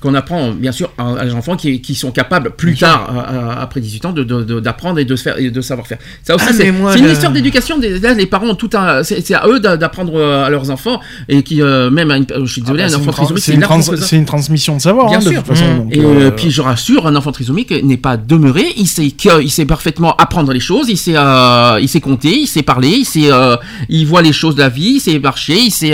Qu'on 0.00 0.14
apprend 0.14 0.50
bien 0.50 0.72
sûr 0.72 0.90
à, 0.98 1.12
à 1.20 1.24
les 1.24 1.32
enfants 1.32 1.56
qui, 1.56 1.80
qui 1.80 1.94
sont 1.94 2.10
capables 2.10 2.50
plus 2.50 2.74
tard, 2.76 3.08
à- 3.16 3.20
à- 3.20 3.62
après 3.62 3.80
18 3.80 4.04
ans, 4.06 4.12
de- 4.12 4.24
de- 4.24 4.42
de- 4.42 4.58
d'apprendre 4.58 4.98
et 4.98 5.04
de, 5.04 5.14
se 5.14 5.22
faire, 5.22 5.38
et 5.38 5.50
de 5.50 5.60
savoir 5.60 5.86
faire. 5.86 5.98
Ça 6.24 6.34
aussi, 6.34 6.46
Ah, 6.48 6.52
c'est 6.52 6.66
une 6.68 7.04
le- 7.04 7.12
histoire 7.12 7.30
d'éducation. 7.32 7.78
des- 7.78 8.00
Là, 8.00 8.12
les 8.14 8.26
parents 8.26 8.48
ont 8.48 8.54
tout 8.56 8.70
un. 8.74 9.04
C'est 9.04 9.32
à 9.34 9.46
eux 9.46 9.60
d'a- 9.60 9.76
d'apprendre 9.76 10.14
euh, 10.16 10.44
à 10.44 10.50
leurs 10.50 10.70
enfants 10.70 11.00
et 11.28 11.42
qui, 11.44 11.62
euh, 11.62 11.88
même, 11.90 12.10
à 12.10 12.16
une- 12.16 12.26
je 12.44 12.52
suis 12.52 12.62
désolé, 12.62 12.82
Ah 12.82 12.88
bah, 12.88 12.94
un 12.94 12.98
enfant 12.98 13.12
trisomique, 13.12 13.46
une, 13.48 13.60
trans- 13.60 13.80
c'est 13.82 14.16
une 14.16 14.24
transmission 14.24 14.76
de 14.76 14.82
savoir, 14.82 15.11
Bien 15.18 15.28
de 15.28 15.34
sûr. 15.34 15.42
toute 15.42 15.46
façon. 15.56 15.64
Mmh. 15.74 15.78
donc, 15.78 15.96
Et 15.96 16.00
euh, 16.00 16.04
euh, 16.04 16.30
puis 16.30 16.50
je 16.50 16.60
rassure, 16.62 17.06
un 17.06 17.16
enfant 17.16 17.32
trisomique 17.32 17.70
n'est 17.82 17.96
pas 17.96 18.16
demeuré, 18.16 18.66
il 18.76 18.86
sait 18.86 19.06
il 19.40 19.50
sait 19.50 19.64
parfaitement 19.66 20.14
apprendre 20.16 20.52
les 20.52 20.60
choses, 20.60 20.86
il 20.88 20.96
sait, 20.98 21.14
euh, 21.16 21.78
il 21.80 21.88
sait 21.88 22.00
compter, 22.00 22.36
il 22.40 22.46
sait 22.46 22.62
parler, 22.62 22.88
il 22.90 23.04
sait, 23.04 23.30
euh, 23.32 23.56
il 23.88 24.06
voit 24.06 24.22
les 24.22 24.32
choses 24.32 24.54
de 24.54 24.60
la 24.60 24.68
vie, 24.68 24.94
il 24.96 25.00
sait 25.00 25.18
marcher, 25.18 25.58
il 25.58 25.70
sait, 25.70 25.92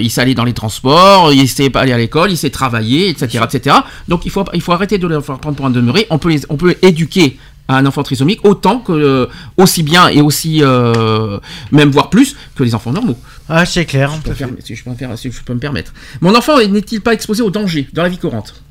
il 0.00 0.10
sait 0.10 0.20
aller 0.20 0.34
dans 0.34 0.44
les 0.44 0.52
transports, 0.52 1.32
il 1.32 1.48
sait 1.48 1.70
aller 1.76 1.92
à 1.92 1.98
l'école, 1.98 2.30
il 2.30 2.36
sait 2.36 2.50
travailler, 2.50 3.08
etc., 3.08 3.44
etc. 3.50 3.76
Donc 4.08 4.24
il 4.24 4.30
faut, 4.30 4.44
il 4.54 4.60
faut 4.60 4.72
arrêter 4.72 4.98
de 4.98 5.06
le 5.06 5.20
faire 5.20 5.38
prendre 5.38 5.56
pour 5.56 5.66
un 5.66 5.70
demeuré. 5.70 6.06
On 6.10 6.18
peut, 6.18 6.30
les- 6.30 6.42
on 6.48 6.56
peut 6.56 6.74
éduquer 6.82 7.38
un 7.68 7.84
enfant 7.86 8.02
trisomique 8.02 8.40
autant 8.44 8.78
que, 8.78 8.92
euh, 8.92 9.26
aussi 9.56 9.82
bien 9.82 10.08
et 10.08 10.20
aussi, 10.20 10.60
euh, 10.62 11.38
même 11.72 11.90
voire 11.90 12.10
plus 12.10 12.36
que 12.54 12.62
les 12.62 12.74
enfants 12.74 12.92
normaux. 12.92 13.18
Ah, 13.48 13.66
c'est 13.66 13.84
clair. 13.84 14.12
Je 14.14 14.20
peux 14.22 14.30
me 14.30 14.34
permettre- 14.36 14.66
si 14.66 14.74
je 14.76 14.84
peux 14.84 14.90
me 14.90 14.96
faire- 14.96 15.18
si 15.18 15.30
je 15.32 15.42
peux 15.42 15.54
me 15.54 15.58
permettre. 15.58 15.92
Mon 16.20 16.34
enfant 16.34 16.58
n'est-il 16.58 17.00
pas 17.00 17.12
exposé 17.12 17.42
au 17.42 17.50
danger 17.50 17.88
dans 17.92 18.02
la 18.02 18.08
vie 18.08 18.18
courante? 18.18 18.62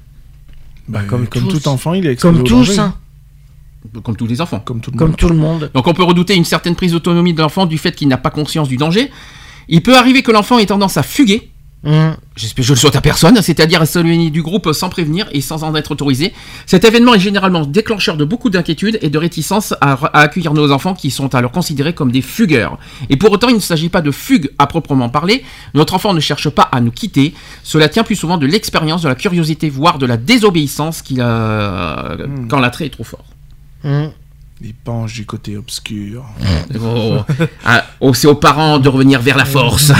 Bah, 0.88 1.02
comme, 1.08 1.28
comme 1.28 1.48
tous. 1.48 1.60
tout 1.60 1.68
enfant, 1.68 1.94
il 1.94 2.06
est 2.06 2.12
exposé 2.14 2.34
Comme 2.34 2.42
au 2.42 2.48
tous, 2.48 2.56
danger. 2.68 2.80
hein. 2.80 2.96
Comme 4.04 4.16
tous 4.16 4.28
les 4.28 4.42
enfants. 4.42 4.60
Comme 4.60 4.82
tout 4.82 4.92
le 4.92 4.98
Comme 4.98 5.10
monde. 5.10 5.18
tout 5.18 5.30
le 5.30 5.36
monde. 5.36 5.72
Donc 5.74 5.86
on 5.88 5.94
peut 5.94 6.04
redouter 6.04 6.36
une 6.36 6.46
certaine 6.46 6.76
prise 6.76 6.92
d'autonomie 6.92 7.34
de 7.34 7.42
l'enfant 7.42 7.66
du 7.66 7.78
fait 7.78 7.92
qu'il 7.92 8.08
n'a 8.08 8.18
pas 8.18 8.32
conscience 8.32 8.68
du 8.68 8.78
danger. 8.78 9.12
Il 9.68 9.82
peut 9.84 9.96
arriver 9.98 10.24
que 10.24 10.32
l'enfant 10.32 10.58
ait 10.58 10.66
tendance 10.66 10.98
à 10.98 11.04
fuguer. 11.04 11.52
J'espère 12.36 12.66
je 12.66 12.74
le 12.74 12.80
souhaite 12.80 12.96
à 12.96 13.02
personne, 13.02 13.40
c'est-à-dire 13.42 13.82
à 13.82 13.86
s'éloigner 13.86 14.32
du 14.32 14.42
groupe 14.42 14.72
sans 14.74 14.90
prévenir 14.90 15.28
et 15.32 15.42
sans 15.42 15.64
en 15.64 15.76
être 15.76 15.92
autorisé. 15.92 16.34
Cet 16.66 16.84
événement 16.84 17.14
est 17.14 17.20
généralement 17.20 17.64
déclencheur 17.66 18.18
de 18.18 18.26
beaucoup 18.26 18.50
d'inquiétudes 18.50 18.98
et 19.02 19.10
de 19.10 19.18
réticence 19.18 19.74
à, 19.82 19.94
à 19.94 20.22
accueillir 20.22 20.54
nos 20.54 20.72
enfants 20.72 20.96
qui 20.96 21.12
sont 21.12 21.34
alors 21.36 21.52
considérés 21.52 21.94
comme 21.94 22.12
des 22.12 22.22
fugueurs. 22.22 22.80
Et 23.10 23.18
pour 23.18 23.32
autant, 23.32 23.50
il 23.50 23.56
ne 23.56 23.60
s'agit 23.60 23.90
pas 23.90 24.02
de 24.02 24.12
fugue 24.12 24.50
à 24.58 24.68
proprement 24.68 25.10
parler. 25.10 25.44
Notre 25.76 25.94
enfant 25.94 26.14
ne 26.14 26.20
cherche 26.20 26.50
pas 26.50 26.64
à 26.64 26.82
nous 26.82 26.92
quitter. 26.92 27.34
Cela 27.64 27.88
tient 27.88 28.04
plus 28.04 28.16
souvent 28.16 28.38
de 28.38 28.48
l'expérience, 28.48 29.04
de 29.04 29.08
la 29.08 29.16
curiosité, 29.16 29.70
voire 29.70 30.00
de 30.00 30.06
la 30.06 30.18
désobéissance 30.18 31.02
qu'il 31.02 31.22
a 31.22 32.18
quand 32.50 32.60
l'attrait 32.60 32.88
est 32.88 32.90
trop 32.90 33.04
fort. 33.04 33.26
Hum. 33.84 34.10
Il 34.62 34.74
penche 34.74 35.14
du 35.14 35.26
côté 35.26 35.58
obscur. 35.58 36.26
Oh, 36.82 37.20
ah, 37.64 37.86
c'est 38.14 38.28
aux 38.28 38.36
parents 38.36 38.80
de 38.80 38.90
revenir 38.90 39.22
vers 39.22 39.38
la 39.38 39.46
force. 39.46 39.90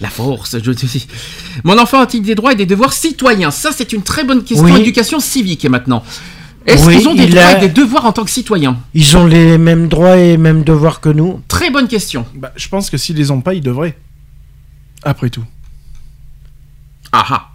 la 0.00 0.08
force. 0.08 0.56
Je... 0.62 0.72
Mon 1.64 1.78
enfant 1.78 2.00
a-t-il 2.00 2.22
des 2.22 2.34
droits 2.34 2.52
et 2.52 2.56
des 2.56 2.66
devoirs 2.66 2.92
citoyens? 2.92 3.50
Ça, 3.50 3.70
c'est 3.72 3.92
une 3.92 4.02
très 4.02 4.24
bonne 4.24 4.44
question. 4.44 4.66
Oui. 4.66 4.80
Éducation 4.80 5.20
civique 5.20 5.64
maintenant. 5.66 6.02
Est-ce 6.66 6.86
Oui, 6.86 6.98
qu'ils 6.98 7.08
ont 7.08 7.14
des 7.14 7.24
il 7.24 7.30
droits 7.30 7.42
a- 7.44 7.58
et 7.58 7.68
des 7.68 7.68
devoirs 7.68 8.06
en 8.06 8.12
tant 8.12 8.24
que 8.24 8.30
citoyens? 8.30 8.78
Ils 8.94 9.16
ont 9.16 9.26
les 9.26 9.58
mêmes 9.58 9.88
droits 9.88 10.16
et 10.16 10.36
mêmes 10.36 10.62
devoirs 10.62 11.00
que 11.00 11.08
nous. 11.08 11.40
Très 11.48 11.70
bonne 11.70 11.88
question. 11.88 12.24
Bah, 12.34 12.52
je 12.56 12.68
pense 12.68 12.88
que 12.88 12.96
s'ils 12.96 13.16
les 13.16 13.30
ont 13.30 13.40
pas, 13.40 13.54
ils 13.54 13.60
devraient. 13.62 13.96
Après 15.02 15.30
tout. 15.30 15.44
Ah 17.12 17.26
ah. 17.30 17.48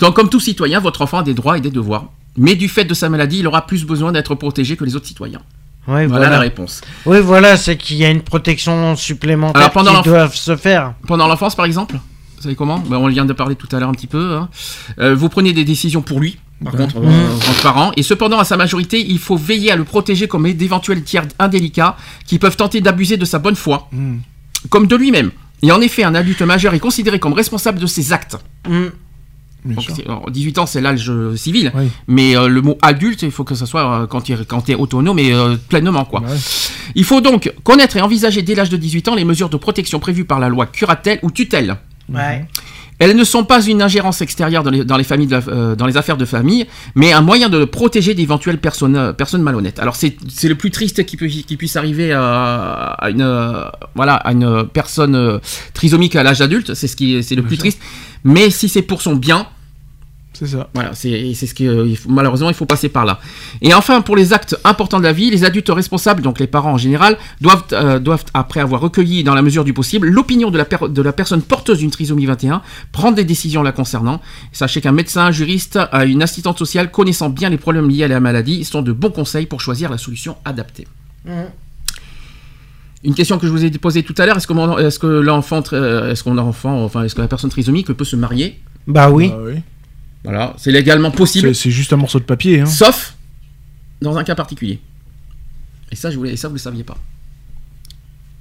Donc, 0.00 0.14
comme 0.14 0.28
tout 0.30 0.40
citoyen, 0.40 0.78
votre 0.80 1.02
enfant 1.02 1.18
a 1.18 1.22
des 1.24 1.34
droits 1.34 1.58
et 1.58 1.60
des 1.60 1.70
devoirs. 1.72 2.10
Mais 2.36 2.54
du 2.54 2.68
fait 2.68 2.84
de 2.84 2.94
sa 2.94 3.08
maladie, 3.08 3.38
il 3.40 3.46
aura 3.46 3.66
plus 3.66 3.84
besoin 3.84 4.12
d'être 4.12 4.34
protégé 4.34 4.76
que 4.76 4.84
les 4.84 4.96
autres 4.96 5.06
citoyens. 5.06 5.40
Ouais, 5.88 6.06
Voilà, 6.06 6.24
voilà. 6.26 6.30
la 6.30 6.38
réponse. 6.40 6.80
Oui, 7.06 7.20
voilà, 7.20 7.56
c'est 7.56 7.76
qu'il 7.76 7.96
y 7.96 8.04
a 8.04 8.10
une 8.10 8.22
protection 8.22 8.96
supplémentaire 8.96 9.60
Alors, 9.62 9.70
pendant 9.72 10.02
qui 10.02 10.08
doivent 10.08 10.34
se 10.34 10.56
faire. 10.56 10.94
Pendant 11.06 11.28
l'enfance, 11.28 11.54
par 11.54 11.64
exemple 11.64 11.94
Vous 12.36 12.42
savez 12.42 12.56
comment? 12.56 12.78
Ben, 12.80 12.96
On 12.96 13.06
vient 13.08 13.24
de 13.24 13.32
parler 13.32 13.54
tout 13.54 13.68
à 13.74 13.78
l'heure 13.78 13.88
un 13.88 13.92
petit 13.94 14.08
peu. 14.08 14.34
hein. 14.34 14.48
Euh, 14.98 15.14
vous 15.14 15.28
prenez 15.28 15.52
des 15.52 15.64
décisions 15.64 16.02
pour 16.02 16.18
lui, 16.18 16.38
par 16.64 16.72
contre, 16.74 16.96
euh, 16.98 17.34
en 17.34 17.38
tant 17.38 17.52
que 17.52 17.62
parent. 17.62 17.92
Et 17.96 18.02
cependant, 18.02 18.38
à 18.40 18.44
sa 18.44 18.56
majorité, 18.56 19.00
il 19.00 19.18
faut 19.20 19.36
veiller 19.36 19.70
à 19.70 19.76
le 19.76 19.84
protéger 19.84 20.26
comme 20.26 20.50
d'éventuels 20.52 21.02
tiers 21.04 21.24
indélicats 21.38 21.96
qui 22.26 22.38
peuvent 22.40 22.56
tenter 22.56 22.80
d'abuser 22.80 23.16
de 23.16 23.24
sa 23.24 23.38
bonne 23.38 23.56
foi, 23.56 23.88
Hmm. 23.92 24.16
comme 24.70 24.88
de 24.88 24.96
lui-même. 24.96 25.30
Et 25.62 25.70
en 25.70 25.80
effet, 25.80 26.02
un 26.02 26.14
adulte 26.16 26.42
majeur 26.42 26.74
est 26.74 26.80
considéré 26.80 27.18
comme 27.20 27.32
responsable 27.32 27.78
de 27.78 27.86
ses 27.86 28.12
actes. 28.12 28.36
Hum. 28.68 28.90
Bien 29.66 29.74
Donc, 29.76 29.84
sûr. 29.84 29.94
c'est- 29.96 30.04
alors, 30.06 30.30
18 30.30 30.58
ans, 30.58 30.66
c'est 30.66 30.80
l'âge 30.80 31.10
euh, 31.10 31.36
civil. 31.36 31.72
Oui. 31.74 31.88
Mais 32.06 32.36
euh, 32.36 32.48
le 32.48 32.62
mot 32.62 32.78
adulte, 32.82 33.22
il 33.22 33.30
faut 33.30 33.44
que 33.44 33.54
ce 33.54 33.66
soit 33.66 34.02
euh, 34.02 34.06
quand 34.06 34.20
tu 34.22 34.32
es, 34.32 34.74
autonome 34.74 35.18
et 35.18 35.32
euh, 35.32 35.56
pleinement. 35.68 36.04
quoi. 36.04 36.20
Ouais. 36.20 36.28
Il 36.94 37.04
faut 37.04 37.20
donc 37.20 37.52
connaître 37.64 37.96
et 37.96 38.00
envisager 38.00 38.42
dès 38.42 38.54
l'âge 38.54 38.70
de 38.70 38.76
18 38.76 39.08
ans 39.08 39.14
les 39.14 39.24
mesures 39.24 39.48
de 39.48 39.56
protection 39.56 39.98
prévues 39.98 40.24
par 40.24 40.38
la 40.38 40.48
loi 40.48 40.66
curatelle 40.66 41.18
ou 41.22 41.30
tutelle. 41.30 41.76
Ouais. 42.12 42.46
Elles 42.98 43.14
ne 43.14 43.24
sont 43.24 43.44
pas 43.44 43.62
une 43.62 43.82
ingérence 43.82 44.22
extérieure 44.22 44.62
dans 44.62 44.70
les, 44.70 44.82
dans 44.82 44.96
les 44.96 45.04
familles, 45.04 45.26
de 45.26 45.32
la- 45.32 45.42
euh, 45.48 45.74
dans 45.76 45.84
les 45.84 45.98
affaires 45.98 46.16
de 46.16 46.24
famille, 46.24 46.66
mais 46.94 47.12
un 47.12 47.20
moyen 47.20 47.50
de 47.50 47.66
protéger 47.66 48.14
d'éventuelles 48.14 48.56
personnes, 48.56 48.96
euh, 48.96 49.12
personnes 49.12 49.42
malhonnêtes. 49.42 49.78
Alors 49.80 49.96
c'est 49.96 50.16
c'est 50.30 50.48
le 50.48 50.54
plus 50.54 50.70
triste 50.70 51.04
qui, 51.04 51.18
peut, 51.18 51.26
qui 51.26 51.56
puisse 51.58 51.76
arriver 51.76 52.12
à, 52.14 52.96
à 52.98 53.10
une 53.10 53.20
euh, 53.20 53.64
voilà 53.94 54.14
à 54.14 54.32
une 54.32 54.64
personne 54.72 55.14
euh, 55.14 55.38
trisomique 55.74 56.16
à 56.16 56.22
l'âge 56.22 56.40
adulte, 56.40 56.72
c'est 56.72 56.86
ce 56.88 56.96
qui 56.96 57.16
est- 57.16 57.22
c'est 57.22 57.34
le 57.34 57.42
plus 57.42 57.58
triste. 57.58 57.80
Mais 58.24 58.48
si 58.48 58.66
c'est 58.70 58.80
pour 58.80 59.02
son 59.02 59.14
bien, 59.14 59.46
C'est 60.38 60.46
ça. 60.46 60.68
voilà, 60.74 60.94
c'est 60.94 61.32
c'est 61.34 61.46
ce 61.46 61.54
que 61.54 61.64
euh, 61.64 61.94
malheureusement 62.08 62.48
il 62.50 62.54
faut 62.54 62.66
passer 62.66 62.88
par 62.88 63.04
là. 63.04 63.18
Et 63.62 63.72
enfin, 63.72 64.00
pour 64.02 64.16
les 64.16 64.32
actes 64.32 64.56
importants 64.64 64.98
de 64.98 65.04
la 65.04 65.12
vie, 65.12 65.30
les 65.30 65.44
adultes 65.44 65.70
responsables, 65.70 66.20
donc 66.22 66.38
les 66.38 66.46
parents 66.46 66.72
en 66.72 66.76
général, 66.78 67.16
doivent 67.40 67.64
euh, 67.72 67.98
doivent 67.98 68.24
après 68.34 68.60
avoir 68.60 68.80
recueilli 68.82 69.24
dans 69.24 69.34
la 69.34 69.42
mesure 69.42 69.64
du 69.64 69.72
possible 69.72 70.08
l'opinion 70.08 70.50
de 70.50 70.58
la 70.58 70.66
de 70.88 71.02
la 71.02 71.12
personne 71.12 71.42
porteuse 71.42 71.78
d'une 71.78 71.90
trisomie 71.90 72.26
21, 72.26 72.60
prendre 72.92 73.16
des 73.16 73.24
décisions 73.24 73.62
la 73.62 73.72
concernant. 73.72 74.20
Sachez 74.52 74.80
qu'un 74.80 74.92
médecin, 74.92 75.26
un 75.26 75.30
juriste, 75.30 75.78
euh, 75.94 76.04
une 76.06 76.22
assistante 76.22 76.58
sociale 76.58 76.90
connaissant 76.90 77.30
bien 77.30 77.48
les 77.48 77.56
problèmes 77.58 77.88
liés 77.88 78.04
à 78.04 78.08
la 78.08 78.20
maladie 78.20 78.64
sont 78.64 78.82
de 78.82 78.92
bons 78.92 79.10
conseils 79.10 79.46
pour 79.46 79.60
choisir 79.60 79.90
la 79.90 79.98
solution 79.98 80.36
adaptée. 80.44 80.86
Une 83.04 83.14
question 83.14 83.38
que 83.38 83.46
je 83.46 83.52
vous 83.52 83.64
ai 83.64 83.70
posée 83.70 84.02
tout 84.02 84.14
à 84.18 84.26
l'heure, 84.26 84.36
est-ce 84.36 84.46
que, 84.46 84.52
mon- 84.52 84.78
est-ce 84.78 84.98
que 84.98 85.06
l'enfant, 85.06 85.62
est-ce 85.62 86.24
qu'on 86.24 86.38
a 86.38 86.42
enfant, 86.42 86.82
enfin, 86.84 87.04
est-ce 87.04 87.14
que 87.14 87.20
la 87.20 87.28
personne 87.28 87.50
trisomique 87.50 87.92
peut 87.92 88.04
se 88.04 88.16
marier? 88.16 88.58
Bah 88.86 89.10
oui. 89.10 89.30
Ah 89.32 89.38
oui. 89.44 89.54
Voilà, 90.26 90.54
c'est 90.58 90.72
légalement 90.72 91.10
possible. 91.10 91.54
C'est 91.54 91.62
c'est 91.62 91.70
juste 91.70 91.92
un 91.92 91.96
morceau 91.96 92.18
de 92.18 92.24
papier. 92.24 92.60
Hein. 92.60 92.66
Sauf 92.66 93.14
dans 94.02 94.16
un 94.18 94.24
cas 94.24 94.34
particulier. 94.34 94.80
Et 95.90 95.96
ça, 95.96 96.10
je 96.10 96.16
voulais, 96.16 96.32
et 96.32 96.36
ça 96.36 96.48
vous 96.48 96.54
le 96.54 96.60
saviez 96.60 96.84
pas. 96.84 96.98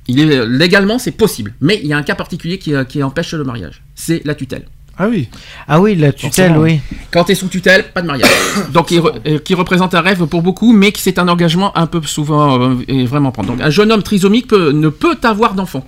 Il 0.08 0.20
est, 0.20 0.46
légalement, 0.48 1.00
c'est 1.00 1.12
possible. 1.12 1.54
Mais 1.62 1.80
il 1.82 1.88
y 1.88 1.94
a 1.94 1.98
un 1.98 2.04
cas 2.04 2.16
particulier 2.16 2.58
qui, 2.60 2.74
euh, 2.76 2.84
qui 2.84 3.02
empêche 3.02 3.34
le 3.34 3.44
mariage. 3.44 3.82
C'est 3.96 4.22
la 4.26 4.36
tutelle. 4.36 4.66
Ah 4.98 5.08
oui. 5.10 5.30
Ah 5.68 5.80
oui, 5.82 5.96
la 5.96 6.12
tutelle, 6.14 6.54
Forcément. 6.54 6.60
oui. 6.62 6.80
Quand 7.12 7.24
tu 7.26 7.32
es 7.34 7.36
sous 7.36 7.48
tutelle, 7.50 7.92
pas 7.94 8.02
de 8.02 8.08
mariage. 8.08 8.30
Donc, 8.74 8.92
il 8.92 9.00
re- 9.00 9.20
euh, 9.28 9.40
qui 9.40 9.54
représente 9.54 9.94
un 9.96 10.02
rêve 10.02 10.26
pour 10.28 10.42
beaucoup, 10.42 10.74
mais 10.74 10.92
que 10.92 11.00
c'est 11.00 11.20
un 11.20 11.28
engagement 11.28 11.76
un 11.78 11.86
peu 11.88 12.02
souvent 12.04 12.62
euh, 12.62 12.76
et 12.88 13.06
vraiment 13.06 13.32
prendre. 13.32 13.50
Donc, 13.50 13.62
un 13.62 13.70
jeune 13.70 13.92
homme 13.92 14.04
trisomique 14.04 14.48
peut- 14.48 14.72
ne 14.72 14.90
peut 14.90 15.18
avoir 15.24 15.54
d'enfant. 15.54 15.88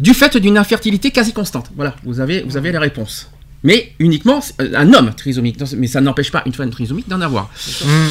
Du 0.00 0.14
fait 0.14 0.36
d'une 0.36 0.58
infertilité 0.58 1.10
quasi 1.10 1.32
constante. 1.32 1.70
Voilà, 1.76 1.94
vous 2.04 2.20
avez, 2.20 2.42
vous 2.42 2.56
avez 2.56 2.72
la 2.72 2.80
réponse. 2.80 3.30
Mais 3.64 3.92
uniquement 3.98 4.40
euh, 4.60 4.72
un 4.74 4.92
homme 4.92 5.12
trisomique. 5.14 5.58
Mais 5.76 5.86
ça 5.86 6.00
n'empêche 6.00 6.30
pas 6.30 6.42
une 6.46 6.52
femme 6.52 6.70
trisomique 6.70 7.08
d'en 7.08 7.20
avoir. 7.20 7.50
Hum. 7.84 8.08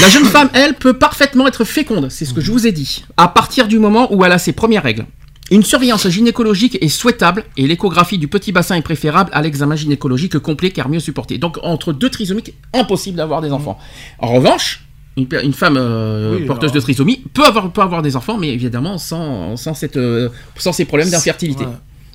La 0.00 0.08
jeune 0.08 0.24
femme, 0.24 0.50
elle, 0.54 0.74
peut 0.74 0.94
parfaitement 0.94 1.46
être 1.46 1.64
féconde, 1.64 2.10
c'est 2.10 2.24
ce 2.24 2.34
que 2.34 2.40
je 2.40 2.50
vous 2.50 2.66
ai 2.66 2.72
dit, 2.72 3.04
à 3.16 3.28
partir 3.28 3.68
du 3.68 3.78
moment 3.78 4.12
où 4.12 4.24
elle 4.24 4.32
a 4.32 4.38
ses 4.38 4.52
premières 4.52 4.82
règles. 4.82 5.06
Une 5.50 5.62
surveillance 5.62 6.08
gynécologique 6.08 6.78
est 6.80 6.88
souhaitable 6.88 7.44
et 7.56 7.66
l'échographie 7.66 8.18
du 8.18 8.28
petit 8.28 8.50
bassin 8.50 8.76
est 8.76 8.82
préférable 8.82 9.30
à 9.32 9.42
l'examen 9.42 9.76
gynécologique 9.76 10.38
complet 10.38 10.70
car 10.70 10.88
mieux 10.88 11.00
supporté. 11.00 11.38
Donc 11.38 11.58
entre 11.62 11.92
deux 11.92 12.08
trisomiques, 12.08 12.54
impossible 12.72 13.18
d'avoir 13.18 13.42
des 13.42 13.52
enfants. 13.52 13.78
En 14.18 14.28
revanche, 14.28 14.84
une, 15.16 15.52
femme 15.52 15.76
euh, 15.76 16.38
Oui, 16.38 16.46
porteuse 16.46 16.70
alors- 16.70 16.76
de 16.76 16.80
trisomie 16.80 17.22
peut 17.34 17.44
avoir, 17.44 17.70
peut 17.70 17.82
avoir 17.82 18.02
des 18.02 18.16
enfants, 18.16 18.38
mais 18.38 18.48
évidemment 18.48 18.98
sans, 18.98 19.56
sans, 19.56 19.74
cette, 19.74 19.96
euh, 19.96 20.30
sans 20.56 20.72
ces 20.72 20.86
problèmes 20.86 21.10
d'infertilité. 21.10 21.64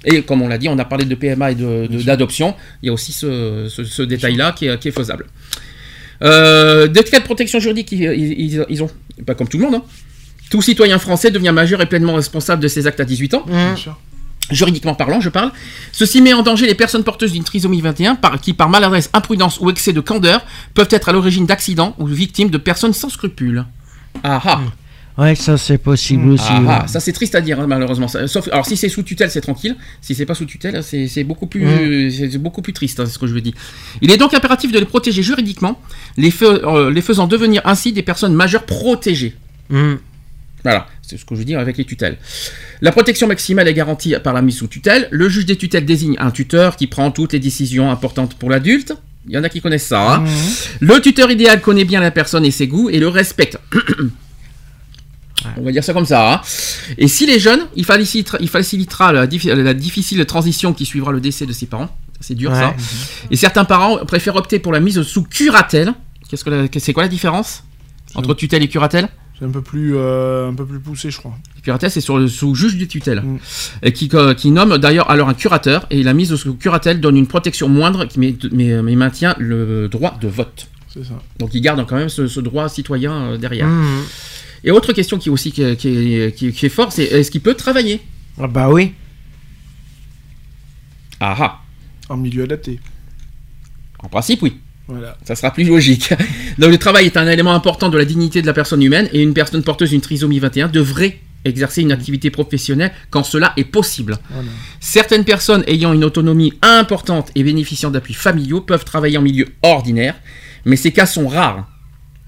Et 0.05 0.21
comme 0.21 0.41
on 0.41 0.47
l'a 0.47 0.57
dit, 0.57 0.69
on 0.69 0.77
a 0.79 0.85
parlé 0.85 1.05
de 1.05 1.13
PMA 1.15 1.51
et 1.51 1.55
de- 1.55 1.87
de- 1.87 2.01
d'adoption. 2.01 2.55
Il 2.81 2.87
y 2.87 2.89
a 2.89 2.93
aussi 2.93 3.11
ce, 3.11 3.67
ce- 3.69 3.83
ce 3.83 4.01
détail-là 4.01 4.53
qui, 4.53 4.67
est- 4.67 4.79
qui 4.79 4.87
est 4.87 4.91
faisable. 4.91 5.25
Euh, 6.21 6.87
des 6.87 7.03
cas 7.03 7.19
de 7.19 7.25
protection 7.25 7.59
juridique, 7.59 7.91
ils, 7.91 8.01
ils- 8.03 8.65
ils 8.69 8.83
ont, 8.83 8.89
pas 9.25 9.35
comme 9.35 9.47
tout 9.47 9.57
le 9.57 9.63
monde, 9.65 9.75
hein. 9.75 9.83
tout 10.49 10.61
citoyen 10.61 10.99
français 10.99 11.31
devient 11.31 11.51
majeur 11.53 11.81
et 11.81 11.85
pleinement 11.85 12.15
responsable 12.15 12.61
de 12.61 12.67
ses 12.67 12.87
actes 12.87 12.99
à 12.99 13.05
18 13.05 13.33
ans. 13.35 13.43
Bien 13.47 13.75
sûr. 13.75 13.97
juridiquement 14.51 14.95
parlant, 14.95 15.21
je 15.21 15.29
parle. 15.29 15.51
Ceci 15.91 16.21
met 16.23 16.33
en 16.33 16.41
danger 16.41 16.65
les 16.65 16.73
personnes 16.75 17.03
porteuses 17.03 17.33
d'une 17.33 17.43
trisomie 17.43 17.81
21 17.81 18.15
par, 18.15 18.41
qui, 18.41 18.53
par 18.53 18.67
maladresse, 18.67 19.09
imprudence 19.13 19.59
ou 19.61 19.69
excès 19.69 19.93
de 19.93 20.01
candeur, 20.01 20.41
peuvent 20.73 20.87
être 20.89 21.07
à 21.07 21.11
l'origine 21.11 21.45
d'accidents 21.45 21.93
ou 21.99 22.07
victimes 22.07 22.49
de 22.49 22.57
personnes 22.57 22.93
sans 22.93 23.09
scrupules. 23.09 23.63
Ah 24.23 24.41
ah 24.43 24.61
Ouais, 25.19 25.35
ça 25.35 25.57
c'est 25.57 25.77
possible 25.77 26.29
aussi. 26.29 26.45
Ah, 26.49 26.61
ouais. 26.61 26.67
ah, 26.69 26.87
ça 26.87 26.99
c'est 26.99 27.11
triste 27.11 27.35
à 27.35 27.41
dire 27.41 27.59
hein, 27.59 27.67
malheureusement. 27.67 28.07
Sauf, 28.07 28.47
alors 28.51 28.65
si 28.65 28.77
c'est 28.77 28.87
sous 28.89 29.03
tutelle, 29.03 29.29
c'est 29.29 29.41
tranquille. 29.41 29.75
Si 30.01 30.15
c'est 30.15 30.25
pas 30.25 30.35
sous 30.35 30.45
tutelle, 30.45 30.81
c'est 30.83 31.07
c'est 31.07 31.23
beaucoup 31.23 31.47
plus, 31.47 32.11
c'est 32.11 32.37
beaucoup 32.37 32.61
plus 32.61 32.73
triste. 32.73 32.99
hein, 32.99 33.05
c'est 33.05 33.13
ce 33.13 33.19
que 33.19 33.27
je 33.27 33.33
veux 33.33 33.41
dire. 33.41 33.53
Il 34.01 34.11
est 34.11 34.17
donc 34.17 34.33
impératif 34.33 34.71
de 34.71 34.79
les 34.79 34.85
protéger 34.85 35.21
juridiquement, 35.21 35.81
les, 36.17 36.31
fais- 36.31 36.45
euh, 36.45 36.89
les 36.89 37.01
faisant 37.01 37.27
devenir 37.27 37.61
ainsi 37.65 37.91
des 37.91 38.01
personnes 38.03 38.33
majeures 38.33 38.65
protégées. 38.65 39.35
Mm. 39.69 39.95
Voilà, 40.63 40.87
c'est 41.01 41.17
ce 41.17 41.25
que 41.25 41.35
je 41.35 41.39
veux 41.39 41.45
dire 41.45 41.59
avec 41.59 41.77
les 41.77 41.85
tutelles. 41.85 42.17
La 42.81 42.91
protection 42.91 43.27
maximale 43.27 43.67
est 43.67 43.73
garantie 43.73 44.13
par 44.23 44.33
la 44.33 44.41
mise 44.41 44.57
sous 44.57 44.67
tutelle. 44.67 45.07
Le 45.11 45.27
juge 45.29 45.45
des 45.45 45.55
tutelles 45.55 45.85
désigne 45.85 46.15
un 46.19 46.31
tuteur 46.31 46.75
qui 46.75 46.87
prend 46.87 47.11
toutes 47.11 47.33
les 47.33 47.39
décisions 47.39 47.89
importantes 47.91 48.35
pour 48.35 48.49
l'adulte. 48.49 48.93
Il 49.27 49.33
y 49.33 49.37
en 49.37 49.43
a 49.43 49.49
qui 49.49 49.61
connaissent 49.61 49.87
ça. 49.87 50.15
hein. 50.15 50.23
Le 50.79 50.99
tuteur 51.01 51.29
idéal 51.31 51.61
connaît 51.61 51.85
bien 51.85 51.99
la 52.01 52.11
personne 52.11 52.45
et 52.45 52.51
ses 52.51 52.67
goûts 52.67 52.89
et 52.89 52.99
le 52.99 53.07
respecte. 53.09 53.57
On 55.57 55.63
va 55.63 55.71
dire 55.71 55.83
ça 55.83 55.93
comme 55.93 56.05
ça. 56.05 56.33
hein. 56.33 56.41
Et 56.97 57.07
s'il 57.07 57.29
est 57.29 57.39
jeune, 57.39 57.61
il 57.75 57.85
facilitera, 57.85 58.37
il 58.41 58.49
facilitera 58.49 59.13
la, 59.13 59.27
dif- 59.27 59.49
la 59.51 59.73
difficile 59.73 60.25
transition 60.25 60.73
qui 60.73 60.85
suivra 60.85 61.11
le 61.11 61.21
décès 61.21 61.45
de 61.45 61.53
ses 61.53 61.65
parents. 61.65 61.89
C'est 62.19 62.35
dur 62.35 62.51
ça. 62.53 62.75
Et 63.31 63.35
certains 63.37 63.65
parents 63.65 63.97
préfèrent 64.05 64.35
opter 64.35 64.59
pour 64.59 64.71
la 64.73 64.79
mise 64.79 65.01
sous 65.03 65.23
curatelle. 65.23 65.93
Qu'est-ce 66.29 66.43
que 66.43 66.49
la- 66.49 66.67
c'est 66.77 66.93
quoi 66.93 67.03
la 67.03 67.09
différence 67.09 67.63
entre 68.15 68.33
tutelle 68.33 68.61
et 68.63 68.67
curatelle 68.67 69.07
C'est 69.37 69.45
un 69.45 69.49
peu 69.51 69.61
plus, 69.61 69.93
euh, 69.95 70.49
un 70.49 70.53
peu 70.53 70.65
plus 70.65 70.79
poussé, 70.79 71.09
je 71.11 71.17
crois. 71.17 71.33
Curatelle, 71.63 71.91
c'est 71.91 72.01
sur 72.01 72.17
le 72.17 72.27
sous 72.27 72.55
juge 72.55 72.75
des 72.77 72.87
tutelles, 72.87 73.21
Mm. 73.21 73.37
et 73.83 73.93
qui, 73.93 74.09
euh, 74.13 74.33
qui 74.33 74.51
nomme 74.51 74.77
d'ailleurs 74.77 75.09
alors 75.09 75.29
un 75.29 75.33
curateur, 75.33 75.85
et 75.89 76.03
la 76.03 76.13
mise 76.13 76.35
sous 76.35 76.55
curatelle 76.55 76.99
donne 76.99 77.15
une 77.17 77.27
protection 77.27 77.69
moindre, 77.69 78.05
qui 78.05 78.19
mais, 78.19 78.35
mais- 78.51 78.81
mais 78.81 78.95
maintient 78.95 79.35
le 79.39 79.87
droit 79.87 80.17
de 80.21 80.27
vote. 80.27 80.67
C'est 80.93 81.05
ça. 81.05 81.13
Donc 81.37 81.53
il 81.53 81.61
garde 81.61 81.85
quand 81.87 81.95
même 81.95 82.09
ce, 82.09 82.27
ce 82.27 82.39
droit 82.41 82.67
citoyen 82.67 83.13
euh, 83.13 83.37
derrière. 83.37 83.67
Mm. 83.67 84.01
Et 84.63 84.71
autre 84.71 84.93
question 84.93 85.17
qui 85.17 85.29
est 85.29 85.31
aussi 85.31 85.51
qui, 85.51 85.61
est- 85.63 85.75
qui 85.75 85.87
est, 85.89 86.35
qui 86.35 86.47
est- 86.47 86.51
qui 86.51 86.65
est 86.65 86.69
forte, 86.69 86.91
c'est 86.91 87.03
est-ce 87.05 87.31
qu'il 87.31 87.41
peut 87.41 87.53
travailler? 87.55 88.01
Ah 88.41 88.47
bah 88.47 88.69
oui. 88.69 88.93
Ah 91.19 91.35
ah, 91.39 91.59
En 92.09 92.17
milieu 92.17 92.43
adapté. 92.43 92.79
en 94.01 94.07
principe 94.09 94.41
oui. 94.41 94.57
Voilà. 94.87 95.17
Ça 95.23 95.35
sera 95.35 95.51
plus 95.51 95.65
logique. 95.65 96.13
Donc 96.57 96.71
le 96.71 96.77
travail 96.77 97.05
est 97.05 97.17
un 97.17 97.27
élément 97.27 97.53
important 97.53 97.89
de 97.89 97.97
la 97.97 98.05
dignité 98.05 98.41
de 98.41 98.47
la 98.47 98.53
personne 98.53 98.81
humaine 98.81 99.07
et 99.13 99.21
une 99.21 99.33
personne 99.35 99.61
porteuse 99.63 99.91
d'une 99.91 100.01
trisomie 100.01 100.39
21 100.39 100.67
devrait 100.69 101.19
exercer 101.45 101.81
une 101.83 101.91
activité 101.91 102.31
professionnelle 102.31 102.91
quand 103.11 103.23
cela 103.23 103.53
est 103.55 103.65
possible. 103.65 104.17
Voilà. 104.31 104.49
Certaines 104.79 105.25
personnes 105.25 105.63
ayant 105.67 105.93
une 105.93 106.03
autonomie 106.03 106.53
importante 106.63 107.31
et 107.35 107.43
bénéficiant 107.43 107.91
d'appuis 107.91 108.15
familiaux 108.15 108.61
peuvent 108.61 108.83
travailler 108.83 109.17
en 109.17 109.21
milieu 109.21 109.47
ordinaire, 109.61 110.15
mais 110.65 110.75
ces 110.75 110.91
cas 110.91 111.05
sont 111.05 111.27
rares 111.27 111.68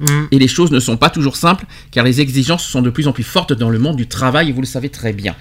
Mm. 0.01 0.27
et 0.31 0.39
les 0.39 0.47
choses 0.47 0.71
ne 0.71 0.79
sont 0.79 0.97
pas 0.97 1.09
toujours 1.09 1.35
simples 1.35 1.65
car 1.91 2.03
les 2.03 2.21
exigences 2.21 2.65
sont 2.65 2.81
de 2.81 2.89
plus 2.89 3.07
en 3.07 3.13
plus 3.13 3.23
fortes 3.23 3.53
dans 3.53 3.69
le 3.69 3.77
monde 3.79 3.95
du 3.97 4.07
travail 4.07 4.49
et 4.49 4.51
vous 4.51 4.61
le 4.61 4.67
savez 4.67 4.89
très 4.89 5.13
bien. 5.13 5.35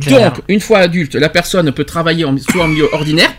Clair. 0.00 0.32
Donc, 0.32 0.42
une 0.48 0.60
fois 0.60 0.78
adulte, 0.78 1.14
la 1.14 1.28
personne 1.28 1.72
peut 1.72 1.84
travailler 1.84 2.24
en- 2.24 2.36
soit 2.38 2.64
en 2.64 2.68
milieu 2.68 2.88
ordinaire, 2.92 3.32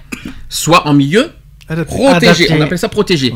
soit 0.50 0.88
en 0.88 0.94
milieu 0.94 1.32
Adapté. 1.68 1.96
protégé. 1.96 2.30
Adapté. 2.46 2.54
On 2.54 2.62
appelle 2.62 2.80
ça 2.80 2.90
protégé. 2.90 3.34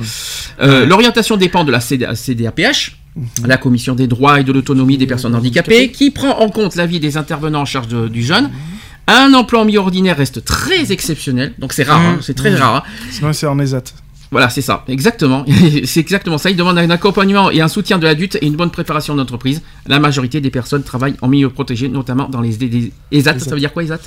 Euh, 0.62 0.86
L'orientation 0.86 1.38
dépend 1.38 1.64
de 1.64 1.72
la 1.72 1.80
CD 1.80 2.06
CDAPH, 2.14 2.98
la 3.46 3.58
Commission 3.58 3.96
des 3.96 4.08
droits 4.08 4.40
et 4.40 4.44
de 4.44 4.52
l'autonomie 4.52 4.98
des 4.98 5.08
personnes 5.08 5.36
handicapées, 5.36 5.92
qui 5.92 6.12
prend 6.12 6.40
en 6.40 6.50
compte 6.50 6.76
l'avis 6.76 7.00
des 7.00 7.18
intervenants 7.18 7.62
en 7.62 7.66
charge 7.66 7.88
de- 7.88 8.08
du 8.08 8.24
jeune. 8.24 8.50
Un 9.08 9.34
emploi 9.34 9.62
en 9.62 9.66
milieu 9.66 9.80
ordinaire 9.80 10.18
reste 10.18 10.46
très 10.46 10.92
exceptionnel, 10.92 11.54
donc 11.58 11.74
c'est 11.74 11.84
rare, 11.84 12.00
hein, 12.00 12.20
c'est 12.22 12.36
très 12.36 12.54
rare. 12.56 12.76
hein. 12.76 12.84
Sinon, 13.12 13.34
c'est 13.34 13.48
en 13.48 13.58
ESAT. 13.60 13.84
Voilà, 14.32 14.50
c'est 14.50 14.62
ça, 14.62 14.84
exactement. 14.88 15.44
c'est 15.86 16.00
exactement 16.00 16.38
ça. 16.38 16.50
Il 16.52 16.56
demande 16.56 16.78
un 16.78 16.90
accompagnement 16.92 17.50
et 17.50 17.62
un 17.62 17.68
soutien 17.68 17.98
de 17.98 18.06
l'adulte 18.06 18.38
et 18.42 18.46
une 18.46 18.56
bonne 18.56 18.70
préparation 18.70 19.16
d'entreprise. 19.16 19.62
La 19.88 20.00
majorité 20.00 20.40
des 20.40 20.52
personnes 20.52 20.84
travaillent 20.84 21.16
en 21.22 21.28
milieu 21.28 21.50
protégé, 21.50 21.90
notamment 21.90 22.30
dans 22.30 22.42
les, 22.42 22.92
ESAT. 23.12 23.40
Ça 23.40 23.52
veut 23.52 23.60
dire 23.60 23.74
quoi 23.74 23.84
ESAT? 23.84 24.00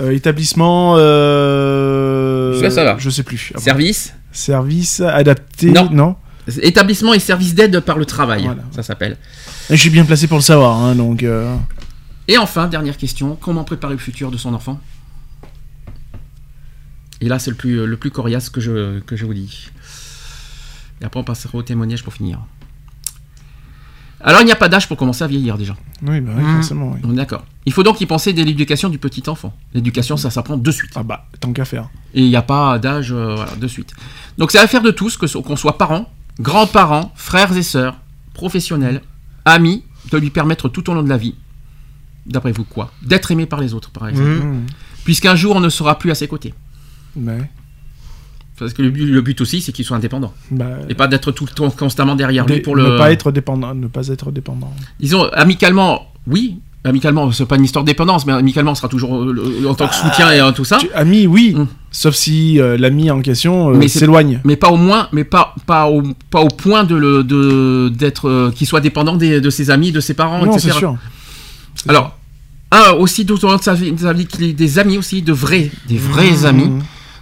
Euh, 0.00 0.12
établissement. 0.12 0.94
Euh... 0.96 2.52
Celui-là, 2.54 2.70
ça 2.70 2.84
va. 2.84 2.96
Je 2.98 3.10
sais 3.10 3.22
plus. 3.22 3.52
Ah. 3.54 3.58
Service? 3.60 4.14
Service 4.32 5.00
adapté. 5.00 5.70
Non. 5.70 5.88
non 5.90 6.16
Établissement 6.62 7.12
et 7.12 7.18
service 7.18 7.54
d'aide 7.54 7.80
par 7.80 7.98
le 7.98 8.06
travail, 8.06 8.44
Voilà. 8.44 8.62
ça 8.74 8.82
s'appelle. 8.82 9.18
Je 9.68 9.76
suis 9.76 9.90
bien 9.90 10.06
placé 10.06 10.26
pour 10.28 10.38
le 10.38 10.42
savoir, 10.42 10.78
hein, 10.78 10.94
donc. 10.94 11.22
euh, 11.22 11.54
Et 12.26 12.38
enfin, 12.38 12.68
dernière 12.68 12.96
question, 12.96 13.36
comment 13.38 13.64
préparer 13.64 13.92
le 13.92 13.98
futur 13.98 14.30
de 14.30 14.38
son 14.38 14.54
enfant? 14.54 14.80
Et 17.20 17.28
là, 17.28 17.38
c'est 17.38 17.50
le 17.50 17.56
plus, 17.56 17.84
le 17.86 17.96
plus 17.96 18.10
coriace 18.10 18.48
que 18.50 18.60
je, 18.60 19.00
que 19.00 19.16
je 19.16 19.24
vous 19.26 19.34
dis. 19.34 19.70
Et 21.00 21.04
après, 21.04 21.18
on 21.20 21.24
passera 21.24 21.56
au 21.58 21.62
témoignage 21.62 22.02
pour 22.04 22.12
finir. 22.12 22.40
Alors, 24.20 24.40
il 24.40 24.46
n'y 24.46 24.52
a 24.52 24.56
pas 24.56 24.68
d'âge 24.68 24.88
pour 24.88 24.96
commencer 24.96 25.22
à 25.22 25.28
vieillir 25.28 25.56
déjà. 25.56 25.76
Oui, 26.02 26.20
bah 26.20 26.32
oui, 26.36 26.42
Mm. 26.42 26.54
forcément. 26.56 26.92
oui. 26.92 27.00
On 27.04 27.12
est 27.12 27.16
d'accord. 27.16 27.44
Il 27.66 27.72
faut 27.72 27.84
donc 27.84 28.00
y 28.00 28.06
penser 28.06 28.32
dès 28.32 28.42
l'éducation 28.44 28.88
du 28.88 28.98
petit 28.98 29.22
enfant. 29.28 29.56
L'éducation, 29.74 30.16
ça 30.16 30.30
s'apprend 30.30 30.56
de 30.56 30.70
suite. 30.72 30.90
Ah 30.96 31.04
bah, 31.04 31.26
tant 31.40 31.52
qu'à 31.52 31.64
faire. 31.64 31.88
Et 32.14 32.22
il 32.22 32.28
n'y 32.28 32.34
a 32.36 32.42
pas 32.42 32.78
d'âge 32.80 33.12
euh, 33.12 33.34
voilà, 33.36 33.54
de 33.54 33.68
suite. 33.68 33.94
Donc 34.36 34.50
c'est 34.50 34.58
l'affaire 34.58 34.82
de 34.82 34.90
tous, 34.90 35.16
qu'on 35.16 35.56
soit 35.56 35.78
parents, 35.78 36.12
grands-parents, 36.40 37.12
frères 37.14 37.56
et 37.56 37.62
sœurs, 37.62 38.00
professionnels, 38.34 39.02
amis, 39.44 39.84
de 40.10 40.18
lui 40.18 40.30
permettre 40.30 40.68
tout 40.68 40.88
au 40.90 40.94
long 40.94 41.02
de 41.04 41.08
la 41.08 41.16
vie, 41.16 41.34
d'après 42.26 42.50
vous 42.50 42.64
quoi? 42.64 42.92
D'être 43.02 43.30
aimé 43.30 43.46
par 43.46 43.60
les 43.60 43.72
autres, 43.74 43.90
par 43.90 44.08
exemple. 44.08 44.30
Mm. 44.30 44.62
Mm. 44.62 44.66
Puisqu'un 45.04 45.36
jour, 45.36 45.54
on 45.54 45.60
ne 45.60 45.68
sera 45.68 45.96
plus 45.98 46.10
à 46.10 46.14
ses 46.16 46.26
côtés. 46.26 46.54
Ouais. 47.16 47.38
Parce 48.58 48.72
que 48.72 48.82
le 48.82 48.90
but, 48.90 49.06
le 49.06 49.20
but 49.20 49.40
aussi, 49.40 49.60
c'est 49.60 49.70
qu'il 49.72 49.84
soit 49.84 49.96
indépendant. 49.96 50.32
Bah, 50.50 50.66
Et 50.88 50.94
pas 50.94 51.06
d'être 51.06 51.30
tout 51.30 51.44
le 51.46 51.52
temps 51.54 51.70
constamment 51.70 52.16
derrière 52.16 52.44
lui 52.44 52.60
pour 52.60 52.74
le... 52.74 52.82
ne 52.94 52.98
pas 52.98 53.12
être 53.12 53.30
dépendant, 53.30 53.72
ne 53.74 53.86
pas 53.86 54.08
être 54.08 54.32
dépendant. 54.32 54.72
Disons, 54.98 55.24
amicalement, 55.32 56.06
oui. 56.26 56.58
Amicalement, 56.84 57.30
c'est 57.32 57.44
pas 57.46 57.56
une 57.56 57.64
histoire 57.64 57.84
de 57.84 57.90
dépendance, 57.90 58.24
mais 58.24 58.32
amicalement, 58.32 58.70
on 58.70 58.74
sera 58.74 58.88
toujours 58.88 59.14
euh, 59.16 59.66
en 59.68 59.74
tant 59.74 59.88
que 59.88 59.94
soutien 59.94 60.30
et 60.32 60.52
tout 60.54 60.64
ça. 60.64 60.78
Tu- 60.78 60.90
ami, 60.94 61.26
oui, 61.26 61.54
Mm. 61.56 61.66
sauf 61.90 62.14
si 62.14 62.60
euh, 62.60 62.76
l'ami 62.78 63.10
en 63.10 63.20
question 63.20 63.70
euh, 63.70 63.88
s'éloigne. 63.88 64.40
mais 64.44 64.54
pas 64.56 64.70
au 64.70 64.76
moins, 64.76 65.08
mais 65.12 65.24
pas 65.24 65.54
pas 65.66 65.88
au, 65.88 66.02
pas 66.30 66.40
au 66.40 66.48
point 66.48 66.84
de 66.84 67.88
d'être 67.90 68.28
euh, 68.28 68.50
qu'il 68.52 68.66
soit 68.66 68.80
dépendant 68.80 69.16
des- 69.16 69.40
de 69.40 69.50
ses 69.50 69.70
amis, 69.70 69.90
de 69.92 70.00
ses 70.00 70.14
parents, 70.14 70.44
Non, 70.44 70.52
etc. 70.56 70.70
c'est 70.72 70.78
sûr. 70.78 70.96
Alors, 71.88 72.16
un 72.70 72.92
aussi 72.92 73.24
long 73.24 73.56
de 73.56 73.62
sa 73.62 73.74
vie, 73.74 73.92
des 74.54 74.78
amis 74.78 74.98
aussi, 74.98 75.20
de 75.22 75.32
vrais, 75.32 75.70
des 75.88 75.98
vrais 75.98 76.34
sûr. 76.36 76.46
amis. 76.46 76.70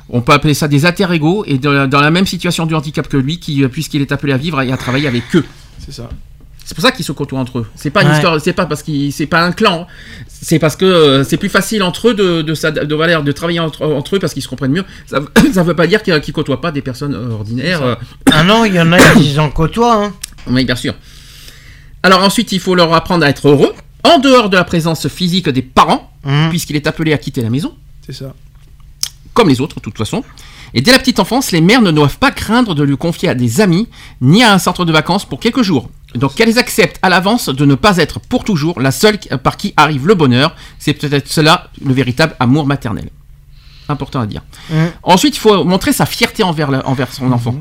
On 0.08 0.20
peut 0.20 0.32
appeler 0.32 0.54
ça 0.54 0.68
des 0.68 0.86
alter 0.86 1.06
ego 1.12 1.44
et 1.46 1.58
dans 1.58 1.72
la, 1.72 1.86
dans 1.86 2.00
la 2.00 2.10
même 2.10 2.26
situation 2.26 2.64
de 2.66 2.74
handicap 2.74 3.08
que 3.08 3.16
lui, 3.16 3.40
qui 3.40 3.64
euh, 3.64 3.68
puisqu'il 3.68 4.02
est 4.02 4.12
appelé 4.12 4.32
à 4.32 4.36
vivre 4.36 4.60
et 4.62 4.70
à 4.72 4.76
travailler 4.76 5.08
avec 5.08 5.24
eux. 5.34 5.44
C'est 5.84 5.92
ça. 5.92 6.08
C'est 6.64 6.74
pour 6.74 6.82
ça 6.82 6.90
qu'ils 6.90 7.04
se 7.04 7.12
côtoient 7.12 7.38
entre 7.38 7.60
eux. 7.60 7.66
C'est 7.76 7.90
pas 7.90 8.02
une 8.02 8.08
Ouais. 8.08 8.14
histoire, 8.14 8.40
c'est 8.40 8.52
pas 8.52 8.66
parce 8.66 8.82
qu'ils, 8.82 9.12
c'est 9.12 9.26
pas 9.26 9.42
un 9.44 9.52
clan. 9.52 9.86
C'est 10.28 10.58
parce 10.58 10.74
que 10.74 10.84
euh, 10.84 11.22
c'est 11.24 11.36
plus 11.36 11.48
facile 11.48 11.82
entre 11.84 12.08
eux 12.08 12.14
de 12.14 12.42
de, 12.42 12.52
de, 12.84 13.22
de 13.22 13.32
travailler 13.32 13.60
entre, 13.60 13.86
entre 13.86 14.16
eux 14.16 14.18
parce 14.18 14.32
qu'ils 14.32 14.42
se 14.42 14.48
comprennent 14.48 14.72
mieux. 14.72 14.84
Ça, 15.06 15.20
ça 15.52 15.62
veut 15.62 15.74
pas 15.76 15.86
dire 15.86 16.02
qu'ils 16.02 16.20
qu'ils 16.20 16.34
côtoient 16.34 16.60
pas 16.60 16.72
des 16.72 16.82
personnes 16.82 17.14
euh, 17.14 17.30
ordinaires. 17.30 17.98
Ah 18.32 18.42
non, 18.44 18.64
il 18.64 18.74
y 18.74 18.80
en 18.80 18.90
a 18.92 18.98
qui 19.14 19.38
en 19.38 19.50
côtoient. 19.50 20.04
Hein. 20.06 20.12
Oui, 20.48 20.64
bien 20.64 20.76
sûr. 20.76 20.94
Alors 22.02 22.22
ensuite, 22.22 22.52
il 22.52 22.60
faut 22.60 22.74
leur 22.74 22.92
apprendre 22.94 23.24
à 23.24 23.28
être 23.28 23.48
heureux, 23.48 23.72
en 24.04 24.18
dehors 24.18 24.48
de 24.50 24.56
la 24.56 24.64
présence 24.64 25.08
physique 25.08 25.48
des 25.48 25.62
parents, 25.62 26.10
Mm. 26.24 26.48
puisqu'il 26.50 26.74
est 26.74 26.88
appelé 26.88 27.12
à 27.12 27.18
quitter 27.18 27.40
la 27.42 27.50
maison, 27.50 27.72
C'est 28.04 28.12
ça. 28.12 28.34
Comme 29.36 29.48
les 29.48 29.60
autres, 29.60 29.76
de 29.76 29.80
toute 29.80 29.96
façon. 29.98 30.24
Et 30.74 30.80
dès 30.80 30.90
la 30.90 30.98
petite 30.98 31.20
enfance, 31.20 31.52
les 31.52 31.60
mères 31.60 31.82
ne 31.82 31.92
doivent 31.92 32.18
pas 32.18 32.32
craindre 32.32 32.74
de 32.74 32.82
lui 32.82 32.96
confier 32.96 33.28
à 33.28 33.34
des 33.34 33.60
amis, 33.60 33.86
ni 34.20 34.42
à 34.42 34.52
un 34.52 34.58
centre 34.58 34.84
de 34.84 34.90
vacances 34.92 35.24
pour 35.24 35.38
quelques 35.38 35.62
jours. 35.62 35.88
Donc 36.14 36.34
qu'elles 36.34 36.58
acceptent 36.58 36.98
à 37.02 37.08
l'avance 37.08 37.48
de 37.48 37.64
ne 37.64 37.74
pas 37.74 37.98
être 37.98 38.18
pour 38.18 38.42
toujours 38.42 38.80
la 38.80 38.90
seule 38.90 39.18
par 39.42 39.56
qui 39.56 39.74
arrive 39.76 40.06
le 40.06 40.14
bonheur. 40.14 40.56
C'est 40.78 40.94
peut-être 40.94 41.28
cela 41.28 41.68
le 41.84 41.92
véritable 41.92 42.34
amour 42.40 42.66
maternel. 42.66 43.10
Important 43.88 44.20
à 44.20 44.26
dire. 44.26 44.42
Mm. 44.70 44.86
Ensuite, 45.04 45.36
il 45.36 45.40
faut 45.40 45.62
montrer 45.64 45.92
sa 45.92 46.06
fierté 46.06 46.42
envers, 46.42 46.70
la- 46.70 46.86
envers 46.88 47.12
son 47.12 47.30
enfant. 47.30 47.54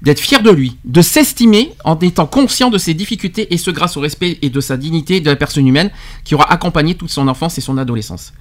D'être 0.00 0.18
fier 0.18 0.42
de 0.42 0.50
lui, 0.50 0.76
de 0.84 1.00
s'estimer 1.00 1.72
en 1.84 1.96
étant 2.00 2.26
conscient 2.26 2.70
de 2.70 2.78
ses 2.78 2.92
difficultés 2.92 3.54
et 3.54 3.56
ce 3.56 3.70
grâce 3.70 3.96
au 3.96 4.00
respect 4.00 4.36
et 4.42 4.50
de 4.50 4.60
sa 4.60 4.76
dignité 4.76 5.20
de 5.20 5.30
la 5.30 5.36
personne 5.36 5.64
humaine 5.68 5.90
qui 6.24 6.34
aura 6.34 6.50
accompagné 6.52 6.96
toute 6.96 7.10
son 7.10 7.28
enfance 7.28 7.56
et 7.56 7.60
son 7.60 7.78
adolescence. 7.78 8.32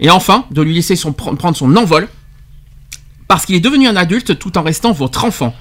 Et 0.00 0.10
enfin, 0.10 0.46
de 0.50 0.62
lui 0.62 0.74
laisser 0.74 0.96
son, 0.96 1.12
prendre 1.12 1.56
son 1.56 1.76
envol 1.76 2.08
parce 3.28 3.46
qu'il 3.46 3.54
est 3.54 3.60
devenu 3.60 3.86
un 3.86 3.96
adulte 3.96 4.38
tout 4.38 4.58
en 4.58 4.62
restant 4.62 4.92
votre 4.92 5.24
enfant. 5.24 5.54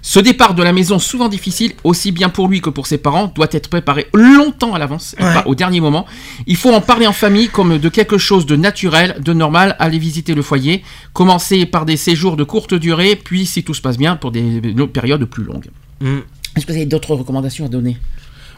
Ce 0.00 0.20
départ 0.20 0.54
de 0.54 0.62
la 0.62 0.72
maison, 0.72 1.00
souvent 1.00 1.28
difficile, 1.28 1.72
aussi 1.82 2.12
bien 2.12 2.28
pour 2.28 2.46
lui 2.46 2.60
que 2.60 2.70
pour 2.70 2.86
ses 2.86 2.98
parents, 2.98 3.26
doit 3.34 3.48
être 3.50 3.68
préparé 3.68 4.06
longtemps 4.14 4.72
à 4.74 4.78
l'avance, 4.78 5.16
Ouais. 5.18 5.34
pas 5.34 5.42
au 5.46 5.56
dernier 5.56 5.80
moment. 5.80 6.06
Il 6.46 6.54
faut 6.56 6.72
en 6.72 6.80
parler 6.80 7.08
en 7.08 7.12
famille 7.12 7.48
comme 7.48 7.78
de 7.78 7.88
quelque 7.88 8.16
chose 8.16 8.46
de 8.46 8.54
naturel, 8.54 9.16
de 9.20 9.32
normal, 9.32 9.74
aller 9.80 9.98
visiter 9.98 10.34
le 10.36 10.42
foyer, 10.42 10.84
commencer 11.12 11.66
par 11.66 11.84
des 11.84 11.96
séjours 11.96 12.36
de 12.36 12.44
courte 12.44 12.74
durée, 12.74 13.16
puis 13.16 13.44
si 13.44 13.64
tout 13.64 13.74
se 13.74 13.80
passe 13.82 13.98
bien, 13.98 14.14
pour 14.14 14.30
des, 14.30 14.60
des 14.60 14.86
périodes 14.86 15.24
plus 15.24 15.42
longues. 15.42 15.66
Mm. 16.00 16.18
Est-ce 16.56 16.64
que 16.64 16.70
vous 16.72 16.76
avez 16.78 16.86
d'autres 16.86 17.14
recommandations 17.14 17.64
à 17.66 17.68
donner? 17.68 17.96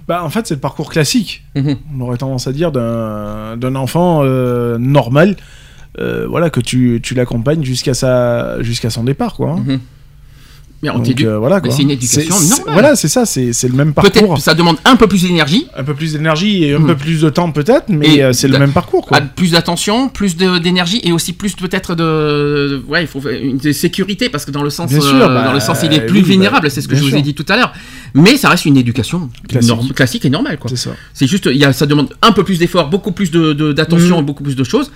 Bah, 0.08 0.22
en 0.24 0.30
fait, 0.30 0.46
c'est 0.46 0.54
le 0.54 0.60
parcours 0.60 0.90
classique. 0.90 1.44
Mhm. 1.54 1.76
On 1.96 2.00
aurait 2.02 2.16
tendance 2.16 2.46
à 2.46 2.52
dire 2.52 2.72
d'un 2.72 3.56
d'un 3.56 3.74
enfant 3.76 4.20
euh, 4.24 4.78
normal. 4.78 5.36
euh, 5.98 6.26
voilà, 6.28 6.50
que 6.50 6.60
tu, 6.60 7.00
tu 7.02 7.14
l'accompagnes 7.14 7.64
jusqu'à 7.64 7.92
jusqu'à 8.62 8.90
son 8.90 9.04
départ, 9.04 9.34
quoi. 9.34 9.50
hein. 9.52 9.64
Mhm. 9.66 9.80
Mais 10.82 10.88
on 10.88 10.94
Donc, 10.94 11.04
t'éduque. 11.04 11.26
euh, 11.26 11.38
voilà, 11.38 11.60
quoi. 11.60 11.70
c'est 11.70 11.82
une 11.82 11.90
éducation 11.90 12.34
C'est- 12.34 12.42
c'est- 12.44 12.56
normale. 12.60 12.72
Voilà, 12.72 12.96
c'est 12.96 13.08
ça, 13.08 13.26
c'est 13.26 13.52
c'est 13.52 13.68
le 13.68 13.74
même 13.74 13.92
Peut-être 13.92 14.14
parcours. 14.14 14.36
que 14.36 14.40
ça 14.40 14.54
demande 14.54 14.76
un 14.86 14.96
peu 14.96 15.06
plus 15.08 15.22
d'énergie, 15.24 15.66
Un 15.76 15.84
peu 15.84 15.92
plus 15.94 16.14
d'énergie 16.14 16.64
et 16.64 16.74
un 16.74 16.78
Hmm. 16.78 16.86
peu 16.86 16.96
plus 16.96 17.20
de 17.20 17.28
temps 17.28 17.52
peut-être, 17.52 17.90
mais 17.90 18.14
Et 18.14 18.24
euh, 18.24 18.32
c'est 18.32 18.48
le 18.48 18.58
même 18.58 18.72
parcours. 18.72 19.06
Quoi. 19.06 19.20
plus 19.20 19.50
d'attention, 19.50 20.08
plus 20.08 20.38
de- 20.38 20.56
d'énergie 20.56 21.00
et 21.04 21.12
aussi 21.12 21.34
plus 21.34 21.52
peut-être 21.54 21.94
de, 21.94 22.82
ouais, 22.88 23.02
il 23.02 23.06
faut 23.06 23.20
une 23.28 23.58
de 23.58 23.72
sécurité 23.72 24.30
parce 24.30 24.46
que 24.46 24.50
dans 24.50 24.62
le 24.62 24.70
sens, 24.70 24.88
Bien 24.90 25.00
sûr, 25.02 25.14
euh, 25.16 25.28
bah, 25.28 25.44
dans 25.44 25.52
le 25.52 25.60
sens, 25.60 25.80
il 25.82 25.92
est 25.92 26.00
oui, 26.00 26.06
plus 26.06 26.22
bah, 26.22 26.28
vulnérable. 26.28 26.70
c'est 26.70 26.80
ce 26.80 26.88
que 26.88 26.96
je 26.96 27.02
vous 27.02 27.08
ai 27.08 27.10
sûr. 27.12 27.22
dit 27.22 27.34
tout 27.34 27.46
à 27.50 27.56
l'heure. 27.56 27.72
Mais 28.14 28.38
ça 28.38 28.48
reste 28.48 28.64
une 28.64 28.78
éducation 28.78 29.28
Classique. 29.48 29.68
norme- 29.68 29.92
classique 29.92 30.24
et 30.24 30.30
normale, 30.30 30.58
quoi. 30.58 30.70
C'est 30.70 30.76
ça. 30.76 30.90
C'est 31.12 31.26
juste, 31.26 31.48
y 31.52 31.62
a, 31.64 31.74
ça 31.74 31.84
demande 31.84 32.08
un 32.22 32.32
peu 32.32 32.42
plus 32.42 32.58
d'efforts, 32.58 32.88
beaucoup 32.88 33.12
plus 33.12 33.30
de- 33.30 33.52
de- 33.52 33.72
d'attention, 33.74 34.22
Mm. 34.22 34.24
beaucoup 34.24 34.42
plus 34.42 34.56
de 34.56 34.64
choses. 34.64 34.90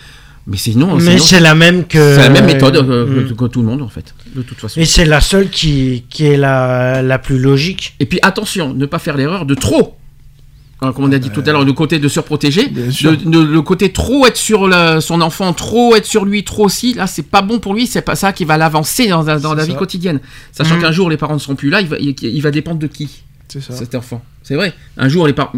Mais 0.47 0.59
sinon, 0.59 0.97
Mais 0.97 1.19
c'est 1.19 1.41
la 1.41 1.55
même 1.55 1.85
que. 1.85 2.17
c'est 2.17 2.23
la 2.23 2.29
même 2.29 2.45
méthode 2.45 2.77
euh, 2.77 3.07
Mm. 3.25 3.29
que, 3.29 3.33
que 3.35 3.45
tout 3.47 3.61
le 3.63 3.67
monde 3.67 3.81
en 3.83 3.89
fait, 3.89 4.15
de 4.37 4.43
toute 4.43 4.59
façon. 4.59 4.79
Et 4.79 4.85
c'est 4.85 5.07
la 5.07 5.21
seule 5.23 5.49
qui, 5.49 6.05
qui 6.11 6.27
est 6.27 6.37
la, 6.37 7.01
la 7.03 7.19
plus 7.19 7.39
logique. 7.39 7.95
Et 7.99 8.05
puis 8.07 8.19
attention, 8.23 8.75
ne 8.75 8.85
pas 8.87 8.99
faire 8.99 9.17
l'erreur 9.17 9.47
de 9.47 9.55
trop. 9.55 9.97
Alors, 10.83 10.93
comme 10.95 11.05
on 11.07 11.13
a 11.13 11.19
dit 11.19 11.31
tout 11.31 11.43
à 11.47 11.53
l'heure, 11.53 11.65
le 11.65 11.73
côté 11.73 11.99
de 11.99 12.09
surprotéger, 12.09 12.67
de- 12.67 13.41
le 13.41 13.63
côté 13.63 13.91
trop 13.91 14.27
être 14.27 14.37
sur 14.37 14.69
la- 14.69 15.01
son 15.01 15.23
enfant, 15.23 15.55
trop 15.55 15.97
être 15.97 16.05
sur 16.05 16.27
lui, 16.27 16.45
trop 16.45 16.67
aussi, 16.67 16.93
là 16.93 17.07
c'est 17.07 17.23
pas 17.23 17.41
bon 17.41 17.59
pour 17.59 17.73
lui, 17.73 17.87
c'est 17.87 18.03
pas 18.03 18.17
ça 18.17 18.35
qui 18.35 18.45
va 18.45 18.59
l'avancer 18.59 19.07
dans, 19.09 19.23
la- 19.23 19.39
dans 19.39 19.55
la 19.55 19.65
vie 19.65 19.77
quotidienne. 19.77 20.21
Sachant 20.53 20.75
Mhm. 20.75 20.83
qu'un 20.83 20.93
jour 20.93 21.09
les 21.09 21.17
parents 21.17 21.35
ne 21.35 21.39
seront 21.39 21.55
plus 21.55 21.71
là, 21.71 21.81
il 21.81 21.87
va, 21.89 21.97
il, 21.99 22.15
il 22.23 22.43
va 22.43 22.51
dépendre 22.51 22.79
de 22.81 22.87
qui 22.87 23.09
C'est 23.49 23.63
ça. 23.63 23.73
cet 23.75 23.95
enfant? 23.95 24.23
C'est 24.47 24.55
vrai. 24.57 24.75
Un 24.99 25.09
jour 25.09 25.27
les 25.27 25.33
parents, 25.33 25.53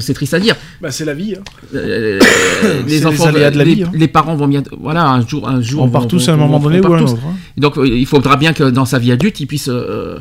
c'est 0.00 0.12
triste 0.14 0.34
à 0.34 0.38
dire, 0.38 0.54
Bah, 0.82 0.90
c'est 0.90 1.06
la 1.06 1.14
vie. 1.14 1.34
hein. 1.34 1.42
euh, 1.74 2.20
les 2.86 3.06
enfants, 3.06 3.32
de 3.32 3.38
la 3.38 3.48
les, 3.50 3.64
vie, 3.74 3.82
hein. 3.84 3.90
les 3.94 4.06
parents 4.06 4.36
vont 4.36 4.46
bien, 4.46 4.62
voilà, 4.78 5.08
un 5.08 5.26
jour, 5.26 5.48
un 5.48 5.62
jour, 5.62 5.82
On 5.84 5.88
part 5.88 6.06
tous 6.06 6.28
à 6.28 6.34
un 6.34 6.36
moment 6.36 6.58
donné 6.60 6.80
ou 6.80 6.92
à 6.92 6.98
un 6.98 7.02
autre. 7.04 7.16
hein. 7.26 7.34
Donc 7.56 7.78
il 7.82 8.04
faudra 8.06 8.36
bien 8.36 8.52
que 8.52 8.64
dans 8.64 8.84
sa 8.84 8.98
vie 8.98 9.12
adulte, 9.12 9.40
il 9.40 9.46
puisse, 9.46 9.68
euh, 9.70 10.18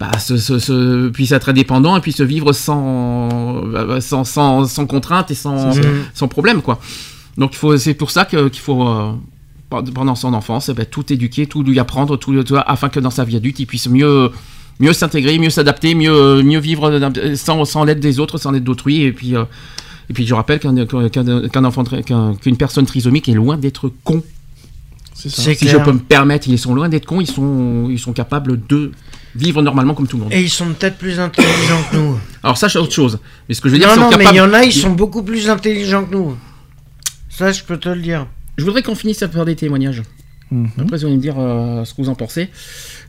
bah, 0.00 0.18
se, 0.18 0.38
se- 0.38 0.58
se- 0.58 1.08
puisse 1.10 1.32
être 1.32 1.50
indépendant 1.50 1.96
et 1.96 2.00
puisse 2.00 2.20
vivre 2.22 2.52
sans, 2.54 3.28
euh, 3.74 4.00
sans, 4.00 4.24
sans, 4.24 4.64
sans 4.66 4.86
contrainte 4.86 5.30
et 5.30 5.34
sans, 5.34 5.72
sans 6.14 6.28
problème. 6.28 6.62
Quoi. 6.62 6.80
Donc 7.36 7.56
c'est 7.76 7.92
pour 7.94 8.10
ça 8.10 8.24
qu'il 8.24 8.48
faut, 8.54 8.88
euh, 8.88 9.12
pendant 9.68 10.14
son 10.14 10.32
enfance, 10.32 10.70
eh 10.70 10.72
ben, 10.72 10.86
tout 10.86 11.12
éduquer, 11.12 11.44
tout 11.46 11.62
lui 11.62 11.78
apprendre, 11.78 12.16
tout, 12.16 12.42
tout- 12.42 12.56
afin 12.56 12.88
que 12.88 13.00
dans 13.00 13.10
sa 13.10 13.24
vie 13.24 13.36
adulte, 13.36 13.58
il 13.60 13.66
puisse 13.66 13.86
mieux, 13.88 14.30
mieux 14.80 14.92
s'intégrer, 14.92 15.38
mieux 15.38 15.50
s'adapter, 15.50 15.94
mieux, 15.94 16.42
mieux 16.42 16.58
vivre 16.60 17.00
sans, 17.36 17.64
sans 17.64 17.84
l'aide 17.84 18.00
des 18.00 18.20
autres, 18.20 18.38
sans 18.38 18.50
l'aide 18.52 18.64
d'autrui. 18.64 19.02
Et 19.02 19.12
puis, 19.12 19.36
euh, 19.36 19.44
et 20.10 20.12
puis 20.12 20.26
je 20.26 20.34
rappelle 20.34 20.58
qu'un, 20.60 20.74
qu'un, 20.86 21.48
qu'un 21.48 21.64
enfant, 21.64 21.84
qu'un- 21.84 22.34
qu'une 22.36 22.56
personne 22.56 22.86
trisomique 22.86 23.28
est 23.28 23.34
loin 23.34 23.56
d'être 23.56 23.90
con 24.04 24.22
C'est 25.14 25.28
ça. 25.28 25.42
C'est 25.42 25.54
si 25.54 25.66
clair. 25.66 25.78
je 25.80 25.84
peux 25.84 25.92
me 25.92 25.98
permettre, 25.98 26.48
ils 26.48 26.58
sont 26.58 26.74
loin 26.74 26.88
d'être 26.88 27.06
cons, 27.06 27.20
ils 27.20 27.26
sont, 27.26 27.88
ils 27.90 27.98
sont 27.98 28.12
capables 28.12 28.60
de 28.68 28.92
vivre 29.34 29.60
normalement 29.62 29.94
comme 29.94 30.06
tout 30.06 30.16
le 30.16 30.22
monde. 30.24 30.32
Et 30.32 30.40
ils 30.42 30.48
sont 30.50 30.66
peut-être 30.72 30.96
plus 30.96 31.20
intelligents 31.20 31.82
que 31.90 31.96
nous. 31.96 32.18
Alors 32.42 32.56
ça, 32.56 32.68
c'est 32.68 32.78
autre 32.78 32.92
chose. 32.94 33.18
Mais 33.48 33.54
ce 33.54 33.60
que 33.60 33.68
je 33.68 33.74
veux 33.74 33.78
dire, 33.78 33.88
non, 33.88 33.94
c'est 33.94 34.00
non, 34.00 34.06
mais 34.10 34.16
capables... 34.24 34.34
il 34.34 34.38
y 34.38 34.40
en 34.40 34.52
a, 34.54 34.62
ils 34.64 34.72
sont 34.72 34.90
beaucoup 34.90 35.22
plus 35.22 35.48
intelligents 35.50 36.04
que 36.04 36.12
nous. 36.14 36.36
Ça, 37.28 37.52
je 37.52 37.62
peux 37.62 37.76
te 37.76 37.88
le 37.88 38.00
dire. 38.00 38.26
Je 38.56 38.64
voudrais 38.64 38.82
qu'on 38.82 38.94
finisse 38.96 39.22
par 39.32 39.44
des 39.44 39.54
témoignages. 39.54 40.02
Mhm. 40.50 40.70
Après, 40.80 40.96
vous 40.96 41.04
allez 41.04 41.16
me 41.16 41.20
dire 41.20 41.36
euh, 41.38 41.84
ce 41.84 41.94
que 41.94 42.02
vous 42.02 42.08
en 42.08 42.14
pensez. 42.14 42.48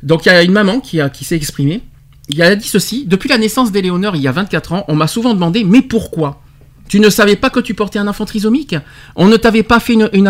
Donc, 0.03 0.25
il 0.25 0.29
y 0.29 0.31
a 0.31 0.43
une 0.43 0.51
maman 0.51 0.79
qui, 0.79 0.99
qui 1.13 1.25
s'est 1.25 1.35
exprimée. 1.35 1.81
Il 2.29 2.41
a 2.41 2.55
dit 2.55 2.67
ceci. 2.67 3.05
Depuis 3.07 3.29
la 3.29 3.37
naissance 3.37 3.71
d'Éléonore, 3.71 4.15
il 4.15 4.21
y 4.21 4.27
a 4.27 4.31
24 4.31 4.73
ans, 4.73 4.85
on 4.87 4.95
m'a 4.95 5.07
souvent 5.07 5.33
demandé, 5.33 5.63
mais 5.63 5.81
pourquoi? 5.81 6.41
Tu 6.87 6.99
ne 6.99 7.09
savais 7.09 7.35
pas 7.35 7.49
que 7.49 7.59
tu 7.59 7.73
portais 7.73 7.99
un 7.99 8.07
enfant 8.07 8.25
trisomique? 8.25 8.75
On 9.15 9.27
ne 9.27 9.37
t'avait 9.37 9.63
pas 9.63 9.79
fait 9.79 9.93
une, 9.93 10.09
une, 10.13 10.27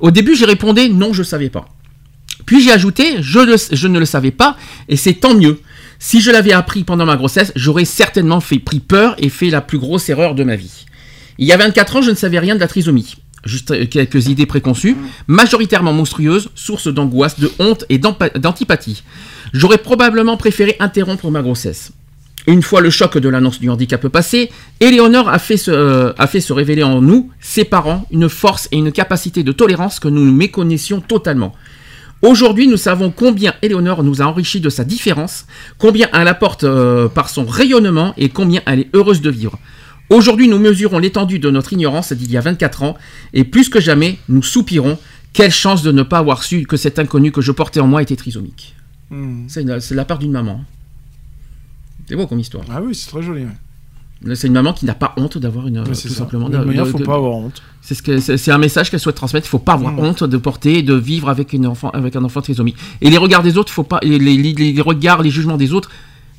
Au 0.00 0.10
début, 0.10 0.36
j'ai 0.36 0.44
répondu, 0.46 0.90
non, 0.90 1.12
je 1.12 1.20
ne 1.20 1.24
savais 1.24 1.50
pas. 1.50 1.66
Puis 2.46 2.62
j'ai 2.62 2.72
ajouté, 2.72 3.16
je 3.20 3.86
ne 3.86 3.98
le 3.98 4.04
savais 4.04 4.30
pas, 4.30 4.56
et 4.88 4.96
c'est 4.96 5.14
tant 5.14 5.34
mieux. 5.34 5.60
Si 5.98 6.20
je 6.20 6.30
l'avais 6.32 6.52
appris 6.52 6.82
pendant 6.82 7.06
ma 7.06 7.16
grossesse, 7.16 7.52
j'aurais 7.54 7.84
certainement 7.84 8.40
fait 8.40 8.58
pris 8.58 8.80
peur 8.80 9.14
et 9.18 9.28
fait 9.28 9.50
la 9.50 9.60
plus 9.60 9.78
grosse 9.78 10.08
erreur 10.08 10.34
de 10.34 10.42
ma 10.42 10.56
vie. 10.56 10.86
Il 11.38 11.46
y 11.46 11.52
a 11.52 11.56
24 11.56 11.96
ans, 11.96 12.02
je 12.02 12.10
ne 12.10 12.16
savais 12.16 12.40
rien 12.40 12.54
de 12.54 12.60
la 12.60 12.68
trisomie. 12.68 13.14
Juste 13.44 13.70
euh, 13.72 13.86
quelques 13.86 14.28
idées 14.28 14.46
préconçues, 14.46 14.96
majoritairement 15.26 15.92
monstrueuses, 15.92 16.50
source 16.54 16.88
d'angoisse, 16.88 17.40
de 17.40 17.50
honte 17.58 17.84
et 17.88 17.98
d'antipathie. 17.98 19.02
J'aurais 19.52 19.78
probablement 19.78 20.36
préféré 20.36 20.76
interrompre 20.80 21.30
ma 21.30 21.42
grossesse. 21.42 21.92
Une 22.46 22.62
fois 22.62 22.80
le 22.80 22.90
choc 22.90 23.18
de 23.18 23.28
l'annonce 23.28 23.60
du 23.60 23.70
handicap 23.70 24.08
passé, 24.08 24.50
Éléonore 24.80 25.28
a 25.28 25.38
fait, 25.38 25.56
se, 25.56 25.70
euh, 25.70 26.12
révéler 26.50 26.82
en 26.82 27.00
nous, 27.00 27.30
ses 27.40 27.64
parents, 27.64 28.06
une 28.10 28.28
force 28.28 28.68
et 28.72 28.78
une 28.78 28.90
capacité 28.90 29.44
de 29.44 29.52
tolérance 29.52 30.00
que 30.00 30.08
nous 30.08 30.24
méconnaissions 30.32 31.00
totalement. 31.00 31.54
Aujourd'hui, 32.20 32.68
nous 32.68 32.76
savons 32.76 33.10
combien 33.10 33.54
Éléonore 33.62 34.02
nous 34.02 34.22
a 34.22 34.24
enrichi 34.26 34.60
de 34.60 34.70
sa 34.70 34.84
différence, 34.84 35.46
combien 35.78 36.08
elle 36.12 36.28
apporte 36.28 36.64
euh, 36.64 37.08
par 37.08 37.28
son 37.28 37.44
rayonnement 37.44 38.14
et 38.16 38.28
combien 38.28 38.60
elle 38.66 38.80
est 38.80 38.90
heureuse 38.94 39.20
de 39.20 39.30
vivre. 39.30 39.58
Aujourd'hui, 40.10 40.48
nous 40.48 40.58
mesurons 40.58 40.98
l'étendue 40.98 41.38
de 41.38 41.50
notre 41.50 41.72
ignorance 41.72 42.12
d'il 42.12 42.30
y 42.30 42.36
a 42.36 42.40
24 42.40 42.82
ans, 42.82 42.96
et 43.32 43.44
plus 43.44 43.68
que 43.68 43.80
jamais, 43.80 44.18
nous 44.28 44.42
soupirons. 44.42 44.98
Quelle 45.32 45.50
chance 45.50 45.82
de 45.82 45.92
ne 45.92 46.02
pas 46.02 46.18
avoir 46.18 46.42
su 46.42 46.66
que 46.66 46.76
cet 46.76 46.98
inconnu 46.98 47.32
que 47.32 47.40
je 47.40 47.52
portais 47.52 47.80
en 47.80 47.86
moi 47.86 48.02
était 48.02 48.16
trisomique. 48.16 48.74
Mhm. 49.10 49.46
C'est 49.48 49.94
la 49.94 50.04
part 50.04 50.18
d'une 50.18 50.32
maman. 50.32 50.62
C'est 52.06 52.16
beau 52.16 52.26
comme 52.26 52.40
histoire. 52.40 52.64
Ah 52.70 52.80
oui, 52.82 52.94
c'est 52.94 53.08
très 53.10 53.22
joli. 53.22 53.44
ouais. 53.44 54.34
C'est 54.36 54.46
une 54.46 54.52
maman 54.52 54.72
qui 54.72 54.84
n'a 54.84 54.94
pas 54.94 55.14
honte 55.16 55.38
d'avoir 55.38 55.66
une. 55.66 55.78
Ouais, 55.78 55.84
tout 55.84 55.94
ça. 55.94 56.08
simplement. 56.10 56.48
De 56.48 56.52
de- 56.52 56.58
toute 56.58 56.66
manière, 56.68 56.84
de- 56.84 56.90
faut 56.90 56.98
de- 56.98 57.04
pas 57.04 57.14
avoir 57.16 57.32
honte. 57.32 57.60
C'est 57.80 57.94
ce 57.94 58.02
que 58.02 58.20
c'est 58.20 58.36
c'est 58.36 58.52
un 58.52 58.58
message 58.58 58.88
qu'elle 58.90 59.00
souhaite 59.00 59.16
transmettre. 59.16 59.46
Il 59.46 59.50
faut 59.50 59.58
pas 59.58 59.72
avoir 59.72 59.94
Mm. 59.94 59.98
honte 60.00 60.24
de 60.24 60.36
porter, 60.36 60.82
de 60.82 60.94
vivre 60.94 61.28
avec 61.28 61.52
une 61.54 61.66
enfant, 61.66 61.90
avec 61.90 62.14
un 62.14 62.22
enfant 62.22 62.40
trisomique. 62.40 62.76
Et 63.00 63.10
les 63.10 63.16
regards 63.18 63.42
des 63.42 63.56
autres, 63.56 63.72
faut 63.72 63.82
pas, 63.82 63.98
les, 64.02 64.18
les- 64.20 64.36
les- 64.36 64.72
les 64.72 64.80
regards, 64.80 65.22
les 65.22 65.30
jugements 65.30 65.56
des 65.56 65.72
autres, 65.72 65.90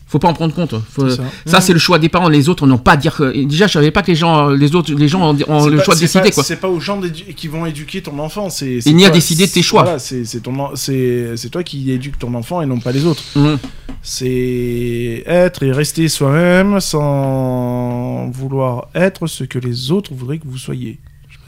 faut 0.06 0.20
pas 0.20 0.28
en 0.28 0.34
prendre 0.34 0.54
compte. 0.54 0.76
Faut- 0.92 1.10
C'est 1.10 1.22
ça, 1.50 1.62
c'est 1.62 1.74
le 1.74 1.80
choix 1.80 1.98
des 2.00 2.10
parents. 2.10 2.30
Les 2.30 2.50
autres 2.50 2.68
n'ont 2.68 2.78
pas 2.78 2.92
à 2.94 2.98
dire 2.98 3.20
Déjà, 3.34 3.68
je 3.68 3.74
savais 3.74 3.92
pas 3.92 4.02
que 4.04 4.08
les 4.12 4.16
gens, 4.16 4.50
les 4.50 4.76
autres, 4.76 4.94
les 4.94 5.08
gens 5.08 5.22
ont, 5.30 5.34
le 5.68 5.78
pas- 5.78 5.84
choix 5.84 5.96
de 5.96 6.00
décider 6.00 6.30
pas-. 6.32 6.44
C'est 6.44 6.58
pas 6.58 6.70
aux 6.70 6.80
gens 6.80 7.02
qui 7.36 7.48
vont 7.48 7.66
éduquer 7.66 8.02
ton 8.02 8.20
enfant. 8.20 8.50
C'est. 8.50 8.80
Il 8.86 8.96
n'y 8.96 9.06
a 9.06 9.10
décidé 9.10 9.48
de 9.48 9.52
tes 9.52 9.62
choix. 9.64 9.84
Voilà, 9.84 10.00
c'est 10.00 10.24
c'est 10.26 11.50
toi 11.50 11.64
qui 11.64 11.92
éduques 11.92 12.20
ton 12.20 12.34
enfant 12.34 12.62
et 12.62 12.66
non 12.66 12.80
pas 12.80 12.92
les 12.92 13.06
autres. 13.06 13.24
Mhm. 13.36 13.58
C'est 14.02 15.24
être 15.26 15.64
et 15.64 15.72
rester 15.72 16.10
soi-même 16.10 16.80
sans 16.82 18.30
vouloir 18.32 18.90
être 18.96 19.28
ce 19.28 19.46
que 19.46 19.60
les 19.60 19.92
autres 19.92 20.14
voudraient 20.14 20.40
que 20.40 20.48
vous 20.48 20.58
soyez. 20.58 21.00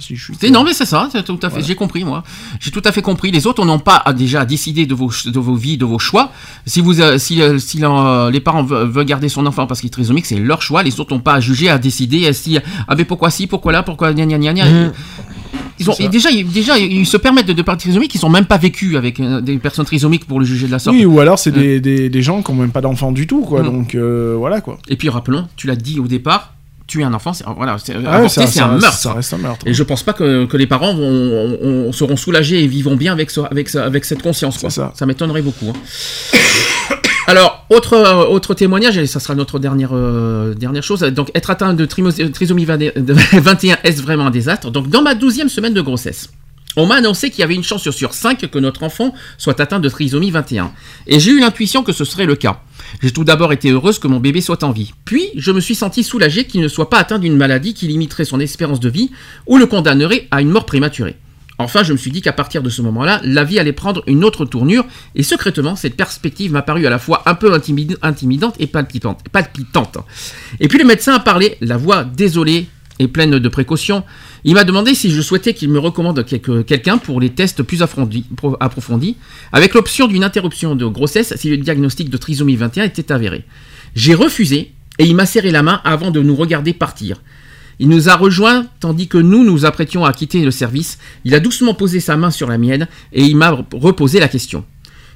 Si 0.06 0.16
je 0.16 0.32
suis. 0.34 0.52
Non 0.52 0.64
mais 0.64 0.74
c'est 0.74 0.86
ça, 0.86 1.10
c'est 1.12 1.24
tout 1.24 1.34
à 1.42 1.50
fait. 1.50 1.56
Voilà. 1.56 1.66
J'ai 1.66 1.76
compris 1.76 2.04
moi. 2.04 2.24
J'ai 2.60 2.72
tout 2.72 2.82
à 2.86 2.92
fait 2.92 3.02
compris. 3.02 3.32
Les 3.32 3.48
autres 3.48 3.66
n'ont 3.66 3.80
pas 3.80 4.04
déjà 4.16 4.42
à 4.42 4.46
décider 4.46 4.86
de 4.86 4.94
vos 4.94 5.10
de 5.26 5.40
vos 5.40 5.56
vies, 5.56 5.78
de 5.78 5.86
vos 5.86 6.00
choix. 6.00 6.32
Si 6.66 6.82
vous 6.82 7.02
euh, 7.02 7.18
si, 7.18 7.42
euh, 7.42 7.58
si 7.58 7.80
euh, 7.84 8.30
les 8.30 8.40
parents 8.40 8.64
veulent, 8.64 9.06
garder 9.06 9.30
son 9.30 9.46
enfant 9.46 9.66
parce 9.68 9.80
qu'il 9.80 9.88
est 9.88 9.92
trisomique, 9.92 10.26
c'est 10.26 10.38
leur 10.40 10.62
choix. 10.62 10.84
Les 10.84 11.00
autres 11.00 11.14
n'ont 11.14 11.20
pas 11.22 11.34
à 11.34 11.40
juger, 11.40 11.70
à 11.70 11.78
décider. 11.78 12.32
Si 12.34 12.58
ah 12.88 12.96
mais 12.96 13.06
pourquoi 13.06 13.30
si, 13.32 13.48
pourquoi 13.48 13.72
là, 13.72 13.84
pourquoi 13.84 14.14
gna 14.14 14.26
gna 14.26 14.38
gna 14.38 14.54
gna. 14.54 14.66
Mhm. 14.66 14.92
Ils 15.78 15.90
ont 15.90 15.94
et 16.00 16.08
déjà 16.08 16.30
ils, 16.32 16.50
déjà 16.50 16.78
ils 16.78 17.06
se 17.06 17.18
permettent 17.18 17.48
de, 17.48 17.54
de 17.54 17.62
parler 17.62 17.80
trisomiques 17.80 18.12
qui 18.12 18.18
sont 18.18 18.30
même 18.30 18.46
pas 18.46 18.58
vécus 18.58 18.96
avec 18.96 19.20
euh, 19.20 19.42
des 19.42 19.58
personnes 19.58 19.84
trisomiques 19.86 20.26
pour 20.26 20.40
le 20.40 20.46
juger 20.46 20.68
de 20.68 20.72
la 20.72 20.80
sorte. 20.80 20.96
Oui, 20.96 21.04
ou 21.06 21.20
alors 21.20 21.38
c'est 21.38 21.52
Ouais. 21.52 21.80
des, 21.80 21.80
des, 21.82 22.10
des 22.10 22.22
gens 22.22 22.42
qui 22.42 22.52
n'ont 22.52 22.60
même 22.60 22.72
pas 22.72 22.82
d'enfant 22.82 23.12
du 23.12 23.28
tout, 23.28 23.42
quoi. 23.42 23.62
Mm. 23.62 23.66
Donc 23.66 23.96
euh, 23.96 24.36
voilà, 24.38 24.62
quoi. 24.62 24.78
Et 24.88 24.96
puis 24.96 25.10
rappelons, 25.10 25.48
tu 25.58 25.68
l'as 25.68 25.76
dit 25.76 26.00
au 26.00 26.08
départ, 26.08 26.54
tuer 26.88 27.04
un 27.04 27.14
enfant, 27.14 27.34
c'est 27.34 27.44
voilà, 27.58 27.78
c'est 27.84 27.94
Ah 28.06 28.22
ouais, 28.22 28.28
un 28.60 28.78
meurtre. 28.78 29.08
Un 29.34 29.38
meurtre. 29.38 29.68
Et 29.68 29.74
je 29.74 29.84
pense 29.84 30.04
pas 30.04 30.14
que, 30.14 30.46
que 30.46 30.56
les 30.58 30.68
parents 30.68 30.94
vont, 30.94 31.04
on- 31.04 31.58
on- 31.88 31.92
seront 31.92 32.16
soulagés 32.16 32.64
et 32.64 32.68
vivront 32.68 32.96
bien 32.96 33.12
avec, 33.14 33.32
ce- 33.32 33.40
avec, 33.42 33.70
ce- 33.70 33.78
avec 33.80 34.06
cette 34.06 34.22
conscience. 34.22 34.58
Quoi. 34.60 34.70
Ça. 34.70 34.92
m'étonnerait 35.06 35.42
beaucoup. 35.42 35.68
hein. 35.70 35.74
Alors, 37.28 37.66
autre, 37.72 37.94
euh, 37.94 38.26
autre 38.28 38.54
témoignage, 38.54 39.00
et 39.00 39.08
ça 39.08 39.20
sera 39.20 39.34
notre 39.34 39.58
dernière, 39.58 39.90
euh, 39.94 40.54
dernière 40.54 40.84
chose. 40.84 41.00
Donc, 41.02 41.32
être 41.34 41.50
atteint 41.50 41.74
de 41.74 41.86
trisomie 41.86 42.66
20 42.66 42.78
de 42.78 43.14
21, 43.40 43.78
est-ce 43.84 44.02
vraiment 44.04 44.28
un 44.28 44.32
désastre 44.32 44.70
Donc, 44.70 44.90
dans 44.90 45.02
ma 45.02 45.16
douzième 45.16 45.50
semaine 45.50 45.74
de 45.74 45.82
grossesse, 45.82 46.30
on 46.76 46.86
m'a 46.86 46.96
annoncé 46.96 47.30
qu'il 47.30 47.40
y 47.40 47.44
avait 47.44 47.56
une 47.56 47.64
chance 47.64 47.90
sur 47.90 48.14
5 48.14 48.50
que 48.50 48.60
notre 48.60 48.84
enfant 48.84 49.14
soit 49.38 49.60
atteint 49.60 49.80
de 49.80 49.90
trisomie 49.90 50.32
21. 50.32 50.72
Et 51.08 51.20
j'ai 51.20 51.32
eu 51.32 51.40
l'intuition 51.40 51.84
que 51.84 51.94
ce 51.94 52.06
serait 52.06 52.26
le 52.26 52.36
cas. 52.36 52.62
J'ai 53.02 53.12
tout 53.12 53.24
d'abord 53.24 53.54
été 53.54 53.72
heureuse 53.72 54.00
que 54.00 54.08
mon 54.08 54.20
bébé 54.20 54.42
soit 54.42 54.64
en 54.64 54.72
vie. 54.72 54.94
Puis, 55.06 55.30
je 55.36 55.52
me 55.52 55.60
suis 55.60 55.76
senti 55.76 56.04
soulagée 56.04 56.46
qu'il 56.46 56.62
ne 56.62 56.68
soit 56.68 56.90
pas 56.90 57.00
atteint 57.00 57.20
d'une 57.20 57.38
maladie 57.38 57.74
qui 57.74 57.88
limiterait 57.88 58.26
son 58.26 58.40
espérance 58.40 58.80
de 58.80 58.90
vie 58.90 59.12
ou 59.48 59.58
le 59.58 59.66
condamnerait 59.66 60.28
à 60.32 60.42
une 60.42 60.50
mort 60.50 60.66
prématurée. 60.66 61.16
Enfin, 61.58 61.84
je 61.84 61.94
me 61.94 61.98
suis 61.98 62.12
dit 62.12 62.22
qu'à 62.22 62.34
partir 62.34 62.62
de 62.62 62.70
ce 62.70 62.82
moment-là, 62.82 63.22
la 63.24 63.46
vie 63.46 63.60
allait 63.60 63.72
prendre 63.72 64.04
une 64.08 64.26
autre 64.26 64.44
tournure, 64.44 64.86
et 65.16 65.24
secrètement, 65.24 65.78
cette 65.78 65.96
perspective 65.96 66.52
m'a 66.52 66.62
paru 66.62 66.86
à 66.86 66.90
la 66.90 67.00
fois 67.00 67.24
un 67.28 67.34
peu 67.34 67.56
intimid- 67.56 67.96
intimidante 68.02 68.56
et 68.60 68.68
palpitante. 68.68 69.98
Et 70.60 70.68
puis 70.68 70.78
le 70.78 70.84
médecin 70.84 71.14
a 71.14 71.20
parlé, 71.20 71.56
la 71.62 71.78
voix 71.78 72.04
désolée 72.04 72.68
et 73.00 73.08
pleine 73.08 73.40
de 73.40 73.50
précautions. 73.50 74.04
Il 74.44 74.54
m'a 74.54 74.64
demandé 74.64 74.96
si 74.96 75.12
je 75.12 75.22
souhaitais 75.22 75.54
qu'il 75.54 75.70
me 75.70 75.80
recommande 75.80 76.24
quelqu'un 76.26 76.98
pour 76.98 77.20
les 77.20 77.30
tests 77.30 77.62
plus 77.64 77.82
approfondis, 77.82 78.26
pro- 78.38 78.58
approfondis, 78.60 79.18
avec 79.52 79.74
l'option 79.74 80.08
d'une 80.08 80.24
interruption 80.24 80.76
de 80.76 80.86
grossesse 80.86 81.34
si 81.36 81.50
le 81.50 81.58
diagnostic 81.58 82.10
de 82.10 82.18
trisomie 82.18 82.56
21 82.56 82.86
était 82.86 83.12
avéré. 83.12 83.44
J'ai 83.96 84.14
refusé, 84.14 84.72
et 85.00 85.06
il 85.06 85.16
m'a 85.16 85.26
serré 85.26 85.52
la 85.52 85.64
main 85.64 85.82
avant 85.84 86.12
de 86.12 86.22
nous 86.22 86.36
regarder 86.36 86.74
partir. 86.74 87.22
Il 87.80 87.90
nous 87.90 88.08
a 88.08 88.16
rejoints 88.16 88.66
tandis 88.80 89.10
que 89.10 89.18
nous 89.18 89.44
nous 89.44 89.66
apprêtions 89.66 90.06
à 90.06 90.14
quitter 90.14 90.42
le 90.46 90.52
service. 90.52 90.98
Il 91.26 91.36
a 91.36 91.42
doucement 91.42 91.74
posé 91.74 92.00
sa 92.00 92.16
main 92.16 92.32
sur 92.32 92.48
la 92.48 92.58
mienne 92.58 92.88
et 93.12 93.24
il 93.26 93.36
m'a 93.36 93.50
reposé 93.74 94.22
la 94.22 94.30
question. 94.30 94.64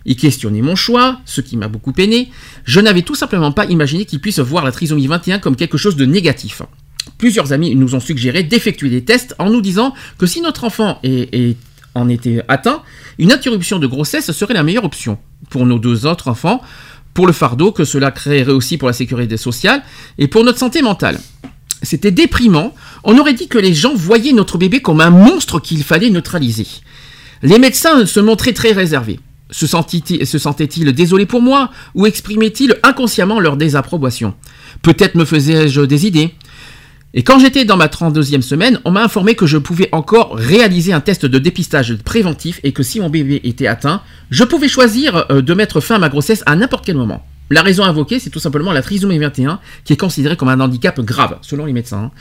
Il 0.05 0.17
questionnait 0.17 0.61
mon 0.61 0.75
choix, 0.75 1.19
ce 1.23 1.39
qui 1.39 1.55
m'a 1.55 1.69
beaucoup 1.69 1.93
peiné. 1.93 2.29
Je 2.65 2.81
n'avais 2.81 3.01
tout 3.03 3.15
simplement 3.15 3.53
pas 3.53 3.65
imaginé 3.65 4.03
qu'il 4.03 4.19
puisse 4.19 4.39
voir 4.39 4.65
la 4.65 4.71
trisomie 4.73 5.07
21 5.07 5.39
comme 5.39 5.55
quelque 5.55 5.77
chose 5.77 5.95
de 5.95 6.05
négatif. 6.05 6.61
Plusieurs 7.17 7.53
amis 7.53 7.75
nous 7.75 7.95
ont 7.95 7.99
suggéré 7.99 8.43
d'effectuer 8.43 8.89
des 8.89 9.03
tests 9.03 9.35
en 9.39 9.49
nous 9.49 9.61
disant 9.61 9.93
que 10.17 10.25
si 10.25 10.41
notre 10.41 10.63
enfant 10.63 11.01
en 11.95 12.09
était 12.09 12.43
atteint, 12.47 12.81
une 13.17 13.31
interruption 13.31 13.79
de 13.79 13.87
grossesse 13.87 14.31
serait 14.31 14.53
la 14.53 14.63
meilleure 14.63 14.85
option 14.85 15.17
pour 15.49 15.65
nos 15.65 15.79
deux 15.79 16.05
autres 16.05 16.27
enfants, 16.29 16.61
pour 17.13 17.27
le 17.27 17.33
fardeau 17.33 17.71
que 17.71 17.83
cela 17.83 18.11
créerait 18.11 18.51
aussi 18.51 18.77
pour 18.77 18.87
la 18.87 18.93
sécurité 18.93 19.35
sociale 19.35 19.83
et 20.17 20.27
pour 20.27 20.43
notre 20.43 20.59
santé 20.59 20.81
mentale. 20.81 21.19
C'était 21.81 22.11
déprimant. 22.11 22.73
On 23.03 23.17
aurait 23.17 23.33
dit 23.33 23.47
que 23.47 23.57
les 23.57 23.73
gens 23.73 23.95
voyaient 23.95 24.33
notre 24.33 24.57
bébé 24.57 24.81
comme 24.81 25.01
un 25.01 25.09
monstre 25.09 25.59
qu'il 25.59 25.83
fallait 25.83 26.09
neutraliser. 26.09 26.67
Les 27.41 27.57
médecins 27.57 28.05
se 28.05 28.19
montraient 28.19 28.53
très 28.53 28.71
réservés. 28.73 29.19
Se 29.51 29.65
sentaient-ils 29.65 30.93
désolés 30.93 31.25
pour 31.25 31.41
moi 31.41 31.71
ou 31.95 32.05
exprimaient-ils 32.05 32.75
inconsciemment 32.83 33.39
leur 33.39 33.57
désapprobation? 33.57 34.35
Peut-être 34.81 35.15
me 35.15 35.25
faisais-je 35.25 35.81
des 35.81 36.05
idées. 36.05 36.35
Et 37.15 37.23
quand 37.23 37.39
j'étais 37.39 37.65
dans 37.65 37.77
ma 37.77 37.87
32e 37.87 38.41
semaine, 38.41 38.79
on 38.85 38.91
m'a 38.91 39.03
informé 39.03 39.33
que 39.33 39.47
je 39.47 39.57
pouvais 39.57 39.89
encore 39.91 40.35
réaliser 40.35 40.93
un 40.93 40.99
test 41.01 41.25
de 41.25 41.39
dépistage 41.39 41.95
préventif 41.97 42.59
et 42.63 42.71
que 42.71 42.83
si 42.83 42.99
mon 42.99 43.09
bébé 43.09 43.41
était 43.43 43.65
atteint, 43.65 44.03
je 44.29 44.43
pouvais 44.43 44.67
choisir 44.67 45.25
euh, 45.31 45.41
de 45.41 45.53
mettre 45.55 45.81
fin 45.81 45.95
à 45.95 45.99
ma 45.99 46.09
grossesse 46.09 46.43
à 46.45 46.55
n'importe 46.55 46.85
quel 46.85 46.97
moment. 46.97 47.25
La 47.49 47.63
raison 47.63 47.83
invoquée, 47.83 48.19
c'est 48.19 48.29
tout 48.29 48.39
simplement 48.39 48.71
la 48.71 48.83
trisomie 48.83 49.17
21, 49.17 49.59
qui 49.83 49.93
est 49.93 49.97
considérée 49.97 50.35
comme 50.35 50.49
un 50.49 50.59
handicap 50.59 50.99
grave, 51.01 51.39
selon 51.41 51.65
les 51.65 51.73
médecins. 51.73 51.97
hein. 51.97 52.11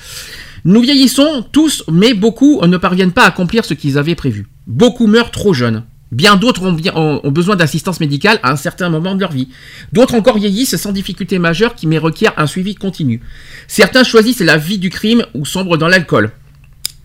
Nous 0.65 0.81
vieillissons 0.81 1.45
tous, 1.53 1.85
mais 1.93 2.15
beaucoup 2.15 2.63
ne 2.67 2.79
parviennent 2.79 3.13
pas 3.13 3.25
à 3.25 3.29
accomplir 3.29 3.67
ce 3.67 3.75
qu'ils 3.75 3.99
avaient 3.99 4.15
prévu. 4.15 4.49
Beaucoup 4.67 5.07
meurent 5.07 5.31
trop 5.31 5.53
jeunes. 5.53 5.85
Bien 6.11 6.37
d'autres 6.37 6.63
ont, 6.63 6.73
bien- 6.73 6.95
ont- 6.97 7.21
ont 7.23 7.31
besoin 7.31 7.55
d'assistance 7.57 8.01
médicale 8.01 8.41
à 8.43 8.51
un 8.53 8.57
certain 8.57 8.89
moment 8.89 9.15
de 9.15 9.21
leur 9.21 9.33
vie. 9.33 9.49
D'autres 9.93 10.15
encore 10.15 10.39
vieillissent 10.39 10.77
sans 10.77 10.93
difficulté 10.93 11.39
majeure 11.39 11.75
qui 11.75 11.87
mais 11.87 11.99
requièrent 11.99 12.33
un 12.39 12.47
suivi 12.47 12.75
continu. 12.75 13.21
Certains 13.67 14.05
choisissent 14.05 14.41
la 14.41 14.57
vie 14.57 14.79
du 14.79 14.89
crime 14.91 15.25
ou 15.35 15.45
sombrent 15.45 15.77
dans 15.77 15.89
l'alcool. 15.89 16.31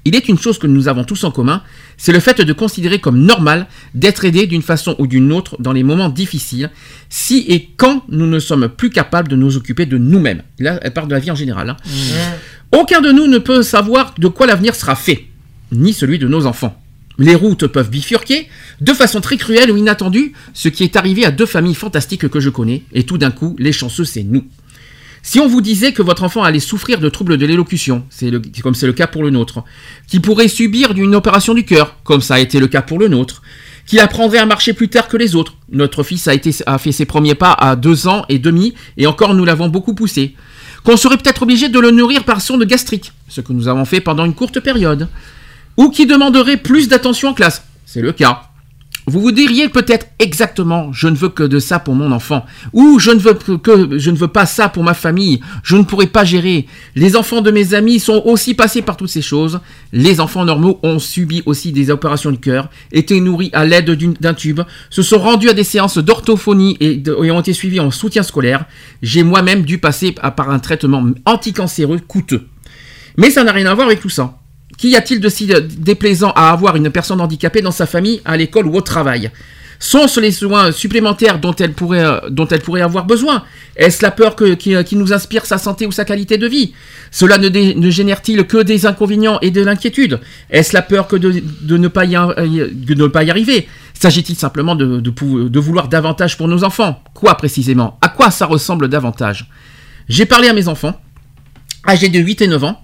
Il 0.06 0.16
est 0.18 0.28
une 0.28 0.38
chose 0.38 0.58
que 0.60 0.68
nous 0.68 0.90
avons 0.90 1.06
tous 1.06 1.24
en 1.24 1.32
commun, 1.32 1.62
c'est 1.96 2.12
le 2.12 2.20
fait 2.20 2.42
de 2.42 2.52
considérer 2.54 3.00
comme 3.00 3.20
normal 3.24 3.68
d'être 3.94 4.26
aidé 4.26 4.48
d'une 4.48 4.62
façon 4.62 4.96
ou 5.00 5.08
d'une 5.08 5.32
autre 5.32 5.56
dans 5.62 5.72
les 5.72 5.84
moments 5.84 6.10
difficiles, 6.10 6.72
si 7.10 7.46
et 7.48 7.70
quand 7.78 8.04
nous 8.10 8.28
ne 8.28 8.40
sommes 8.40 8.68
plus 8.68 8.90
capables 8.90 9.30
de 9.30 9.38
nous 9.38 9.56
occuper 9.56 9.86
de 9.86 9.98
nous-mêmes. 9.98 10.44
Là, 10.60 10.78
elle 10.82 10.92
parle 10.92 11.08
de 11.08 11.14
la 11.14 11.20
vie 11.22 11.32
en 11.32 11.36
général. 11.36 11.70
hein. 11.70 11.78
Aucun 12.74 13.00
de 13.00 13.12
nous 13.14 13.28
ne 13.28 13.38
peut 13.38 13.64
savoir 13.64 14.14
de 14.18 14.28
quoi 14.28 14.46
l'avenir 14.46 14.76
sera 14.76 14.96
fait, 14.96 15.26
ni 15.72 15.94
celui 15.94 16.20
de 16.20 16.28
nos 16.28 16.48
enfants. 16.48 16.78
Les 17.18 17.36
routes 17.36 17.68
peuvent 17.68 17.90
bifurquer 17.90 18.48
de 18.82 18.94
façon 18.94 19.22
très 19.22 19.38
cruelle 19.38 19.72
ou 19.72 19.78
inattendue, 19.78 20.34
ce 20.54 20.70
qui 20.70 20.84
est 20.84 20.96
arrivé 20.96 21.26
à 21.26 21.32
deux 21.32 21.46
familles 21.46 21.76
fantastiques 21.76 22.28
que 22.28 22.40
je 22.40 22.50
connais, 22.50 22.84
et 22.92 23.04
tout 23.04 23.18
d'un 23.18 23.32
coup, 23.32 23.56
les 23.60 23.72
chanceux, 23.72 24.06
c'est 24.06 24.24
nous. 24.24 24.46
Si 25.26 25.40
on 25.40 25.48
vous 25.48 25.62
disait 25.62 25.94
que 25.94 26.02
votre 26.02 26.24
enfant 26.24 26.44
allait 26.44 26.60
souffrir 26.60 27.00
de 27.00 27.08
troubles 27.08 27.38
de 27.38 27.46
l'élocution, 27.46 28.04
comme 28.62 28.76
c'est 28.76 28.88
le 28.88 28.94
cas 28.94 29.08
pour 29.08 29.24
le 29.24 29.30
nôtre, 29.30 29.64
qu'il 30.08 30.22
pourrait 30.22 30.50
subir 30.50 30.92
une 30.92 31.16
opération 31.16 31.54
du 31.54 31.64
cœur, 31.64 31.96
comme 32.04 32.22
ça 32.22 32.36
a 32.36 32.40
été 32.40 32.60
le 32.60 32.68
cas 32.68 32.82
pour 32.82 33.00
le 33.00 33.08
nôtre, 33.08 33.42
qu'il 33.86 34.00
apprendrait 34.00 34.40
à 34.40 34.46
marcher 34.46 34.74
plus 34.74 34.90
tard 34.90 35.08
que 35.08 35.16
les 35.16 35.36
autres. 35.36 35.56
Notre 35.72 36.04
fils 36.04 36.28
a 36.66 36.78
fait 36.78 36.92
ses 36.92 37.06
premiers 37.06 37.36
pas 37.36 37.54
à 37.54 37.78
deux 37.78 38.08
ans 38.08 38.26
et 38.28 38.40
demi, 38.40 38.74
et 38.98 39.08
encore 39.08 39.34
nous 39.34 39.46
l'avons 39.46 39.70
beaucoup 39.70 39.94
poussé. 39.94 40.36
Qu'on 40.84 40.98
serait 40.98 41.18
peut-être 41.18 41.44
obligé 41.44 41.70
de 41.70 41.80
le 41.80 41.92
nourrir 41.92 42.26
par 42.26 42.42
sonde 42.42 42.66
gastrique, 42.66 43.14
ce 43.30 43.40
que 43.40 43.54
nous 43.54 43.70
avons 43.70 43.86
fait 43.86 44.02
pendant 44.02 44.26
une 44.26 44.36
courte 44.36 44.60
période. 44.60 45.08
Ou 45.78 45.90
qui 45.90 46.06
demanderait 46.06 46.58
plus 46.58 46.88
d'attention 46.88 47.30
en 47.30 47.34
classe, 47.34 47.64
c'est 47.86 48.02
le 48.02 48.12
cas. 48.12 48.44
Vous 49.06 49.20
vous 49.20 49.34
diriez 49.34 49.68
peut-être 49.68 50.08
exactement 50.18 50.94
je 50.94 51.10
ne 51.10 51.16
veux 51.16 51.28
que 51.28 51.44
de 51.44 51.60
ça 51.60 51.78
pour 51.78 51.94
mon 51.94 52.14
enfant 52.14 52.46
ou 52.72 53.00
je 53.00 53.12
ne 53.12 53.20
veux 53.20 53.34
que, 53.34 53.98
je 53.98 54.12
ne 54.12 54.16
veux 54.16 54.30
pas 54.30 54.46
ça 54.46 54.70
pour 54.70 54.84
ma 54.84 54.94
famille, 54.94 55.42
je 55.62 55.76
ne 55.76 55.84
pourrai 55.84 56.08
pas 56.08 56.24
gérer. 56.24 56.68
Les 56.96 57.18
enfants 57.18 57.42
de 57.42 57.52
mes 57.52 57.74
amis 57.74 58.00
sont 58.00 58.22
aussi 58.24 58.54
passés 58.54 58.82
par 58.82 58.96
toutes 58.96 59.10
ces 59.10 59.22
choses. 59.22 59.60
Les 59.92 60.22
enfants 60.22 60.46
normaux 60.46 60.80
ont 60.84 61.00
subi 61.00 61.44
aussi 61.46 61.74
des 61.74 61.90
opérations 61.90 62.32
du 62.32 62.40
cœur, 62.40 62.70
été 62.94 63.20
nourris 63.20 63.50
à 63.52 63.66
l'aide 63.66 63.92
d'un 64.22 64.34
tube, 64.34 64.62
se 64.90 65.02
sont 65.02 65.20
rendus 65.20 65.50
à 65.50 65.54
des 65.54 65.66
séances 65.66 65.98
d'orthophonie 65.98 66.78
et, 66.80 67.04
et 67.06 67.32
ont 67.32 67.42
été 67.42 67.52
suivis 67.52 67.82
en 67.82 67.92
soutien 67.92 68.24
scolaire. 68.24 68.66
J'ai 69.02 69.24
moi-même 69.24 69.64
dû 69.64 69.80
passer 69.80 70.14
par 70.14 70.50
un 70.50 70.60
traitement 70.60 71.04
anticancéreux 71.26 72.00
coûteux. 72.00 72.48
Mais 73.18 73.32
ça 73.32 73.44
n'a 73.44 73.52
rien 73.52 73.66
à 73.66 73.74
voir 73.74 73.88
avec 73.88 74.00
tout 74.00 74.10
ça. 74.10 74.40
Qu'y 74.84 74.98
a-t-il 74.98 75.22
de 75.22 75.30
si 75.30 75.48
déplaisant 75.78 76.32
à 76.36 76.50
avoir 76.52 76.76
une 76.76 76.90
personne 76.90 77.22
handicapée 77.22 77.62
dans 77.62 77.72
sa 77.72 77.86
famille, 77.86 78.20
à 78.26 78.36
l'école 78.36 78.68
ou 78.68 78.76
au 78.76 78.82
travail? 78.82 79.32
Sont-ce 79.80 80.20
les 80.20 80.32
soins 80.32 80.74
supplémentaires 80.74 81.40
dont 81.40 81.54
elle 81.56 81.72
pourrait, 81.72 82.04
euh, 82.04 82.20
dont 82.30 82.46
elle 82.50 82.60
pourrait 82.60 82.82
avoir 82.82 83.06
besoin? 83.06 83.46
Est-ce 83.78 84.04
la 84.04 84.12
peur 84.12 84.36
que- 84.36 84.56
qui, 84.56 84.76
qui 84.84 84.98
nous 84.98 85.14
inspire 85.14 85.46
sa 85.46 85.58
santé 85.58 85.86
ou 85.88 85.94
sa 85.94 86.04
qualité 86.04 86.38
de 86.38 86.48
vie? 86.48 86.74
Cela 87.12 87.38
ne, 87.38 87.48
ne 87.48 87.90
génère-t-il 87.90 88.46
que 88.46 88.58
des 88.62 88.86
inconvénients 88.86 89.40
et 89.42 89.52
de 89.52 89.62
l'inquiétude? 89.64 90.20
Est-ce 90.50 90.74
la 90.74 90.82
peur 90.82 91.08
que 91.08 91.16
de, 91.16 91.42
de 91.62 91.78
ne 91.78 91.88
pas 91.88 92.04
y, 92.04 92.12
de 92.12 92.94
ne 92.94 93.08
pas 93.08 93.24
y 93.24 93.32
arriver? 93.32 93.70
S'agit-il 93.94 94.36
simplement 94.36 94.76
de, 94.76 95.00
de 95.00 95.48
de 95.48 95.60
vouloir 95.62 95.88
davantage 95.88 96.36
pour 96.38 96.50
nos 96.50 96.66
enfants? 96.66 97.02
Quoi 97.14 97.36
précisément? 97.36 97.98
À 98.02 98.10
quoi 98.10 98.32
ça 98.32 98.48
ressemble 98.48 98.90
davantage? 98.90 99.50
J'ai 100.10 100.26
parlé 100.26 100.50
à 100.50 100.54
mes 100.54 100.68
enfants, 100.68 101.00
âgés 101.88 102.10
de 102.10 102.20
8 102.20 102.42
et 102.42 102.48
9 102.48 102.66
ans, 102.66 102.83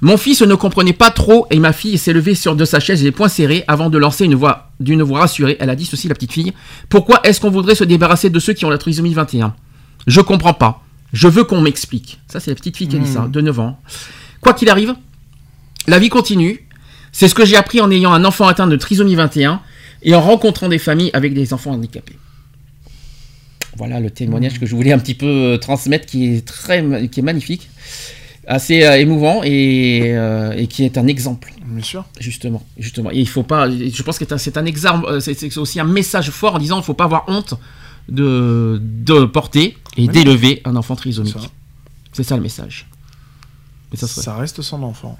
mon 0.00 0.16
fils 0.16 0.42
ne 0.42 0.54
comprenait 0.54 0.92
pas 0.92 1.10
trop 1.10 1.46
et 1.50 1.58
ma 1.58 1.72
fille 1.72 1.98
s'est 1.98 2.12
levée 2.12 2.34
sur 2.34 2.54
de 2.54 2.64
sa 2.64 2.78
chaise 2.78 3.02
les 3.02 3.10
poings 3.10 3.28
serrés 3.28 3.64
avant 3.66 3.90
de 3.90 3.98
lancer 3.98 4.24
une 4.24 4.36
voix 4.36 4.70
d'une 4.78 5.02
voix 5.02 5.20
rassurée. 5.20 5.56
Elle 5.58 5.70
a 5.70 5.76
dit 5.76 5.86
ceci, 5.86 6.06
la 6.08 6.14
petite 6.14 6.32
fille. 6.32 6.52
Pourquoi 6.88 7.20
est-ce 7.24 7.40
qu'on 7.40 7.50
voudrait 7.50 7.74
se 7.74 7.84
débarrasser 7.84 8.30
de 8.30 8.38
ceux 8.38 8.52
qui 8.52 8.64
ont 8.64 8.70
la 8.70 8.78
trisomie 8.78 9.14
21 9.14 9.54
Je 10.06 10.20
comprends 10.20 10.54
pas. 10.54 10.82
Je 11.12 11.26
veux 11.26 11.44
qu'on 11.44 11.60
m'explique. 11.60 12.20
Ça, 12.28 12.38
c'est 12.38 12.50
la 12.50 12.54
petite 12.54 12.76
fille 12.76 12.86
qui 12.86 12.96
a 12.96 12.98
dit 13.00 13.10
ça, 13.10 13.26
de 13.26 13.40
9 13.40 13.58
ans. 13.58 13.80
Quoi 14.40 14.52
qu'il 14.52 14.68
arrive, 14.68 14.94
la 15.88 15.98
vie 15.98 16.10
continue. 16.10 16.68
C'est 17.10 17.26
ce 17.26 17.34
que 17.34 17.44
j'ai 17.44 17.56
appris 17.56 17.80
en 17.80 17.90
ayant 17.90 18.12
un 18.12 18.24
enfant 18.24 18.46
atteint 18.46 18.66
de 18.66 18.76
trisomie 18.76 19.16
21 19.16 19.60
et 20.02 20.14
en 20.14 20.20
rencontrant 20.20 20.68
des 20.68 20.78
familles 20.78 21.10
avec 21.12 21.34
des 21.34 21.52
enfants 21.52 21.72
handicapés. 21.72 22.18
Voilà 23.76 23.98
le 23.98 24.10
témoignage 24.10 24.60
que 24.60 24.66
je 24.66 24.74
voulais 24.76 24.92
un 24.92 24.98
petit 24.98 25.14
peu 25.14 25.26
euh, 25.26 25.56
transmettre, 25.56 26.06
qui 26.06 26.34
est 26.34 26.46
très, 26.46 27.08
qui 27.08 27.20
est 27.20 27.22
magnifique, 27.22 27.70
assez 28.48 28.82
euh, 28.82 28.98
émouvant 28.98 29.42
et, 29.44 30.00
euh, 30.16 30.52
et 30.56 30.66
qui 30.66 30.84
est 30.84 30.98
un 30.98 31.06
exemple 31.06 31.52
Bien 31.64 31.84
sûr. 31.84 32.04
justement, 32.18 32.64
justement. 32.78 33.10
Et 33.12 33.18
il 33.20 33.28
faut 33.28 33.42
pas. 33.44 33.68
Je 33.70 34.02
pense 34.02 34.18
que 34.18 34.24
c'est 34.38 34.56
un- 34.56 34.64
exemple. 34.64 35.06
euh, 35.08 35.20
C'est 35.20 35.56
aussi 35.58 35.78
un 35.78 35.84
message 35.84 36.30
fort 36.30 36.54
en 36.56 36.58
disant 36.58 36.76
il 36.76 36.80
ne 36.80 36.84
faut 36.84 36.94
pas 36.94 37.04
avoir 37.04 37.24
honte 37.28 37.54
de, 38.08 38.80
de 38.82 39.24
porter 39.26 39.76
et 39.96 40.02
Oui. 40.02 40.08
d'élever 40.08 40.62
un 40.64 40.74
enfant 40.76 40.96
trisomique. 40.96 41.36
C'est 42.12 42.22
ça 42.24 42.36
le 42.36 42.42
message. 42.42 42.86
Et 43.92 43.96
ça 43.96 44.06
serait- 44.08 44.22
Ça 44.22 44.34
reste 44.36 44.62
son 44.62 44.82
enfant. 44.82 45.16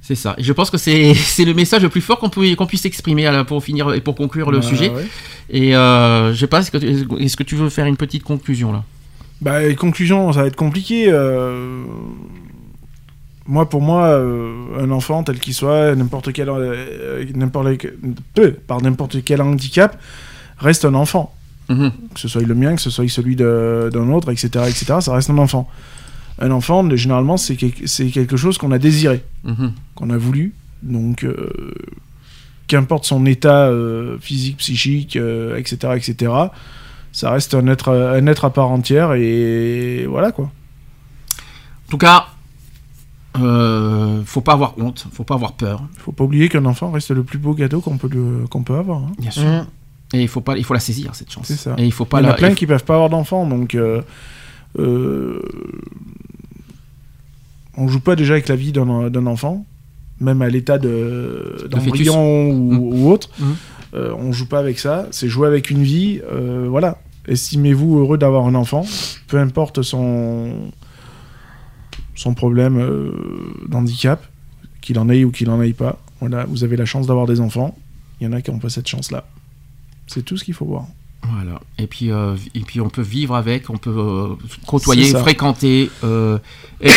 C'est 0.00 0.14
ça. 0.16 0.34
Et 0.38 0.42
je 0.42 0.52
pense 0.52 0.70
que 0.70 0.78
c'est 0.78 1.12
le 1.44 1.52
message 1.54 1.82
le 1.82 1.88
plus 1.88 2.00
fort 2.00 2.18
qu'on 2.18 2.28
qu'on 2.30 2.66
puisse 2.66 2.84
exprimer 2.84 3.28
pour 3.46 3.62
finir 3.62 3.92
et 3.92 4.00
pour 4.00 4.14
conclure 4.14 4.50
le 4.50 4.62
sujet. 4.62 4.90
ouais. 4.90 5.06
Et 5.50 5.74
euh, 5.76 6.32
je 6.32 6.38
sais 6.40 6.46
pas, 6.46 6.60
est-ce 6.60 6.70
que, 6.70 6.78
tu- 6.78 7.22
est-ce 7.22 7.36
que 7.36 7.42
tu 7.42 7.56
veux 7.56 7.68
faire 7.70 7.86
une 7.86 7.96
petite 7.96 8.22
conclusion 8.22 8.72
là? 8.72 8.84
Bah, 9.40 9.60
les 9.60 9.74
conclusions, 9.74 10.32
ça 10.32 10.42
va 10.42 10.46
être 10.46 10.56
compliqué. 10.56 11.06
euh, 11.08 11.84
Moi, 13.46 13.68
pour 13.68 13.82
moi, 13.82 14.04
euh, 14.06 14.52
un 14.80 14.90
enfant, 14.92 15.24
tel 15.24 15.38
qu'il 15.40 15.54
soit, 15.54 15.94
n'importe 15.96 16.32
quel, 16.32 16.48
euh, 16.48 17.24
n'importe 17.34 17.76
quel- 17.78 17.96
peu, 18.34 18.52
par 18.52 18.80
n'importe 18.80 19.24
quel 19.24 19.42
handicap, 19.42 19.98
reste 20.58 20.84
un 20.84 20.94
enfant. 20.94 21.34
Mhm. 21.68 21.90
Que 22.14 22.20
ce 22.20 22.28
soit 22.28 22.42
le 22.42 22.54
mien, 22.54 22.74
que 22.76 22.80
ce 22.80 22.90
soit 22.90 23.08
celui 23.08 23.34
d'un 23.36 24.10
autre, 24.12 24.30
etc., 24.30 24.48
etc., 24.68 24.94
ça 25.00 25.12
reste 25.14 25.30
un 25.30 25.38
enfant. 25.38 25.68
Un 26.38 26.50
enfant, 26.50 26.88
généralement, 26.96 27.36
c'est 27.36 27.56
quel- 27.56 27.72
c'est 27.86 28.06
quelque 28.08 28.36
chose 28.36 28.58
qu'on 28.58 28.70
a 28.72 28.78
désiré, 28.78 29.22
Mhm. 29.44 29.72
qu'on 29.94 30.10
a 30.10 30.16
voulu. 30.16 30.52
Donc, 30.82 31.24
euh, 31.24 31.50
qu'importe 32.68 33.04
son 33.04 33.26
état 33.26 33.66
euh, 33.68 34.18
physique, 34.20 34.56
psychique, 34.58 35.16
euh, 35.16 35.56
etc., 35.56 35.94
etc., 35.96 36.32
ça 37.12 37.30
reste 37.30 37.54
un 37.54 37.66
être, 37.66 37.90
un 37.92 38.26
être 38.26 38.44
à 38.46 38.50
part 38.52 38.70
entière 38.70 39.12
et 39.14 40.06
voilà 40.08 40.32
quoi. 40.32 40.46
En 40.46 41.90
tout 41.90 41.98
cas, 41.98 42.26
euh, 43.40 44.20
faut 44.26 44.40
pas 44.42 44.52
avoir 44.52 44.74
honte, 44.78 45.06
faut 45.12 45.24
pas 45.24 45.34
avoir 45.34 45.52
peur. 45.54 45.82
Faut 45.98 46.12
pas 46.12 46.24
oublier 46.24 46.48
qu'un 46.48 46.64
enfant 46.66 46.90
reste 46.90 47.10
le 47.10 47.22
plus 47.22 47.38
beau 47.38 47.54
gâteau 47.54 47.80
qu'on 47.80 47.96
peut, 47.96 48.10
qu'on 48.50 48.62
peut 48.62 48.76
avoir. 48.76 48.98
hein. 48.98 49.12
Bien 49.18 49.30
sûr. 49.30 49.44
Mmh. 49.44 49.66
Et 50.14 50.20
il 50.22 50.28
faut 50.28 50.42
pas, 50.42 50.58
il 50.58 50.64
faut 50.64 50.74
la 50.74 50.80
saisir 50.80 51.14
cette 51.14 51.30
chance. 51.30 51.46
C'est 51.46 51.56
ça. 51.56 51.74
Et 51.78 51.84
il 51.86 51.92
faut 51.92 52.04
pas 52.04 52.20
Il 52.20 52.24
y 52.24 52.26
en 52.26 52.28
la. 52.28 52.34
a 52.34 52.36
plein 52.36 52.50
faut- 52.50 52.54
qui 52.56 52.66
peuvent 52.66 52.84
pas 52.84 52.94
avoir 52.94 53.08
d'enfants, 53.08 53.46
donc 53.46 53.74
euh, 53.74 54.02
euh, 54.78 55.40
on 57.76 57.88
joue 57.88 58.00
pas 58.00 58.16
déjà 58.16 58.34
avec 58.34 58.48
la 58.48 58.56
vie 58.56 58.72
d'un 58.72 59.08
d'un 59.08 59.26
enfant, 59.26 59.64
même 60.20 60.42
à 60.42 60.48
l'état 60.48 60.78
de 60.78 61.66
d'embryon 61.70 62.50
ou, 62.50 62.72
Mm. 62.72 62.78
ou 62.78 63.10
autre. 63.10 63.30
Mhm. 63.38 63.54
Euh, 63.94 64.14
on 64.18 64.32
joue 64.32 64.46
pas 64.46 64.58
avec 64.58 64.78
ça. 64.78 65.06
C'est 65.10 65.28
jouer 65.28 65.46
avec 65.48 65.70
une 65.70 65.82
vie. 65.82 66.20
euh, 66.30 66.66
voilà. 66.68 66.98
Estimez-vous 67.28 67.98
heureux 67.98 68.18
d'avoir 68.18 68.46
un 68.46 68.54
enfant, 68.54 68.84
peu 69.28 69.38
importe 69.38 69.82
son 69.82 70.50
son 72.14 72.34
problème 72.34 72.78
euh, 72.78 73.10
d'handicap, 73.68 74.26
qu'il 74.80 74.98
en 74.98 75.08
ait 75.08 75.24
ou 75.24 75.30
qu'il 75.30 75.48
en 75.50 75.60
ait 75.62 75.72
pas. 75.72 75.98
Voilà, 76.20 76.44
vous 76.46 76.64
avez 76.64 76.76
la 76.76 76.84
chance 76.84 77.06
d'avoir 77.06 77.26
des 77.26 77.40
enfants. 77.40 77.76
Il 78.20 78.24
y 78.24 78.28
en 78.28 78.32
a 78.32 78.40
qui 78.42 78.50
n'ont 78.50 78.58
pas 78.58 78.68
cette 78.68 78.88
chance-là. 78.88 79.24
C'est 80.06 80.24
tout 80.24 80.36
ce 80.36 80.44
qu'il 80.44 80.54
faut 80.54 80.64
voir. 80.66 80.86
Voilà. 81.34 81.60
Et 81.78 81.86
puis, 81.86 82.10
euh, 82.10 82.34
et 82.54 82.60
puis 82.60 82.80
on 82.80 82.88
peut 82.90 83.02
vivre 83.02 83.34
avec, 83.36 83.70
on 83.70 83.76
peut 83.76 83.94
euh, 83.96 84.28
côtoyer, 84.66 85.04
fréquenter, 85.12 85.88
euh, 86.02 86.38
etc. 86.80 86.96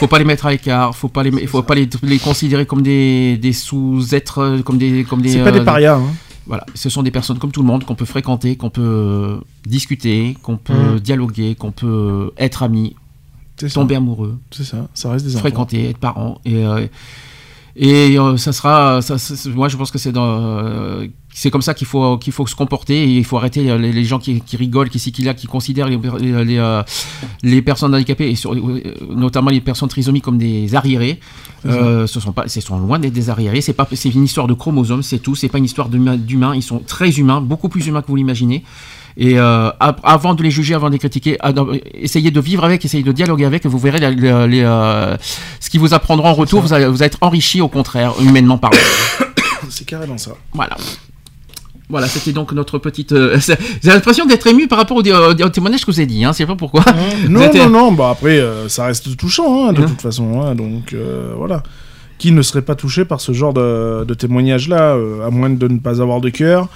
faut 0.00 0.08
pas 0.08 0.18
les 0.18 0.24
mettre 0.24 0.46
à 0.46 0.50
l'écart, 0.50 0.94
faut 0.96 1.08
pas 1.08 1.22
les, 1.22 1.46
faut 1.46 1.62
pas 1.62 1.76
les, 1.76 1.88
les 2.02 2.18
considérer 2.18 2.66
comme 2.66 2.82
des, 2.82 3.36
des 3.38 3.52
sous-êtres, 3.52 4.60
comme 4.64 4.78
des, 4.78 5.04
comme 5.04 5.22
des. 5.22 5.28
C'est 5.30 5.44
pas 5.44 5.52
des 5.52 5.60
parias. 5.64 5.96
hein. 5.96 6.12
Voilà, 6.48 6.64
ce 6.74 6.88
sont 6.90 7.02
des 7.02 7.10
personnes 7.10 7.38
comme 7.38 7.50
tout 7.52 7.60
le 7.62 7.66
monde 7.66 7.84
qu'on 7.84 7.94
peut 7.96 8.04
fréquenter, 8.04 8.56
qu'on 8.56 8.70
peut 8.70 9.40
discuter, 9.64 10.36
qu'on 10.42 10.56
peut 10.56 10.94
Mm. 10.96 11.00
dialoguer, 11.00 11.54
qu'on 11.56 11.72
peut 11.72 12.32
être 12.38 12.62
amis, 12.64 12.94
Ça. 13.58 13.68
tomber 13.80 13.94
amoureux, 13.96 14.38
C'est 14.50 14.64
ça. 14.64 14.88
Ça 14.94 15.10
reste 15.10 15.24
des 15.24 15.32
enfants. 15.34 15.40
fréquenter, 15.40 15.88
être 15.90 15.98
parents. 15.98 16.40
Et, 16.44 16.64
euh, 16.66 16.86
et 17.78 18.18
euh, 18.18 18.36
ça 18.38 18.52
sera, 18.52 19.02
ça, 19.02 19.16
moi 19.54 19.68
je 19.68 19.76
pense 19.76 19.90
que 19.90 19.98
c'est 19.98 20.12
dans, 20.12 20.24
euh, 20.64 21.06
c'est 21.34 21.50
comme 21.50 21.60
ça 21.60 21.74
qu'il 21.74 21.86
faut 21.86 22.16
qu'il 22.16 22.32
faut 22.32 22.46
se 22.46 22.54
comporter. 22.54 23.04
Et 23.04 23.16
il 23.18 23.24
faut 23.24 23.36
arrêter 23.36 23.76
les, 23.78 23.92
les 23.92 24.04
gens 24.04 24.18
qui, 24.18 24.40
qui 24.40 24.56
rigolent, 24.56 24.88
qui 24.88 24.98
qui 24.98 25.12
qui 25.34 25.46
considèrent 25.46 25.88
les, 25.88 25.98
les, 27.42 27.62
personnes 27.62 27.94
handicapées 27.94 28.30
et 28.30 28.34
sur- 28.34 28.54
notamment 29.14 29.50
les 29.50 29.60
personnes 29.60 29.90
trisomiques 29.90 30.24
comme 30.24 30.38
des 30.38 30.74
arriérés. 30.74 31.20
Ce 31.64 32.06
sont 32.20 32.32
pas, 32.32 32.48
ce 32.48 32.60
sont 32.62 32.78
loin 32.78 32.98
d'être 32.98 33.12
des 33.12 33.28
arriérés. 33.28 33.60
C'est 33.60 33.74
pas, 33.74 33.86
c'est 33.92 34.08
une 34.14 34.24
histoire 34.24 34.46
de 34.46 34.54
chromosomes, 34.54 35.02
c'est 35.02 35.18
tout. 35.18 35.34
C'est 35.34 35.48
pas 35.50 35.58
une 35.58 35.64
histoire 35.66 35.90
d'humain- 35.90 36.16
d'humains. 36.16 36.54
Ils 36.54 36.62
sont 36.62 36.78
très 36.78 37.10
humains, 37.18 37.42
beaucoup 37.42 37.68
plus 37.68 37.86
humains 37.86 38.00
que 38.00 38.06
vous 38.08 38.16
l'imaginez. 38.16 38.64
Et 39.18 39.38
euh, 39.38 39.70
avant 40.02 40.34
de 40.34 40.42
les 40.42 40.50
juger, 40.50 40.74
avant 40.74 40.88
de 40.88 40.92
les 40.92 40.98
critiquer, 40.98 41.38
ad- 41.40 41.58
essayez 41.94 42.30
de 42.30 42.40
vivre 42.40 42.64
avec, 42.64 42.84
essayez 42.84 43.02
de 43.02 43.12
dialoguer 43.12 43.46
avec, 43.46 43.64
et 43.64 43.68
vous 43.68 43.78
verrez 43.78 43.98
les, 44.10 44.60
euh, 44.62 45.16
ce 45.58 45.70
qu'ils 45.70 45.80
vous 45.80 45.94
apprendront 45.94 46.28
en 46.28 46.34
retour. 46.34 46.60
Vous 46.60 46.72
allez, 46.74 46.86
vous 46.86 46.96
allez 47.02 47.06
être 47.06 47.18
enrichi 47.22 47.60
au 47.62 47.68
contraire, 47.68 48.12
humainement 48.20 48.58
parlant. 48.58 48.76
C'est 49.70 49.86
carrément 49.86 50.18
ça. 50.18 50.32
Voilà. 50.52 50.76
Voilà, 51.88 52.08
c'était 52.08 52.32
donc 52.32 52.52
notre 52.52 52.78
petite. 52.78 53.12
euh, 53.12 53.38
c'est- 53.40 53.58
J'ai 53.82 53.90
l'impression 53.90 54.26
d'être 54.26 54.46
ému 54.48 54.66
par 54.68 54.76
rapport 54.78 54.96
au, 54.96 55.00
au- 55.02 55.30
au 55.42 55.48
témoignage 55.48 55.84
que 55.86 55.90
vous 55.90 55.98
avez 55.98 56.06
dit. 56.06 56.24
Hein, 56.24 56.32
sais 56.32 56.44
pas 56.44 56.56
pourquoi. 56.56 56.82
Vous 57.22 57.28
Non, 57.30 57.40
êtes- 57.42 57.54
non, 57.54 57.70
non. 57.70 57.92
Bah 57.92 58.10
après, 58.10 58.38
euh, 58.38 58.68
ça 58.68 58.86
reste 58.86 59.16
touchant, 59.16 59.68
hein, 59.68 59.72
de 59.72 59.82
Hein. 59.82 59.86
toute 59.86 60.02
façon. 60.02 60.42
hein, 60.42 60.54
donc 60.54 60.92
euh, 60.92 61.32
voilà. 61.36 61.62
Qui 62.18 62.32
ne 62.32 62.42
serait 62.42 62.62
pas 62.62 62.74
touché 62.74 63.04
par 63.04 63.20
ce 63.20 63.32
genre 63.32 63.52
de, 63.54 64.04
de 64.04 64.14
témoignage-là, 64.14 64.96
à 65.26 65.30
moins 65.30 65.50
de 65.50 65.68
ne 65.68 65.78
pas 65.78 66.00
avoir 66.02 66.20
de 66.20 66.28
cœur. 66.30 66.68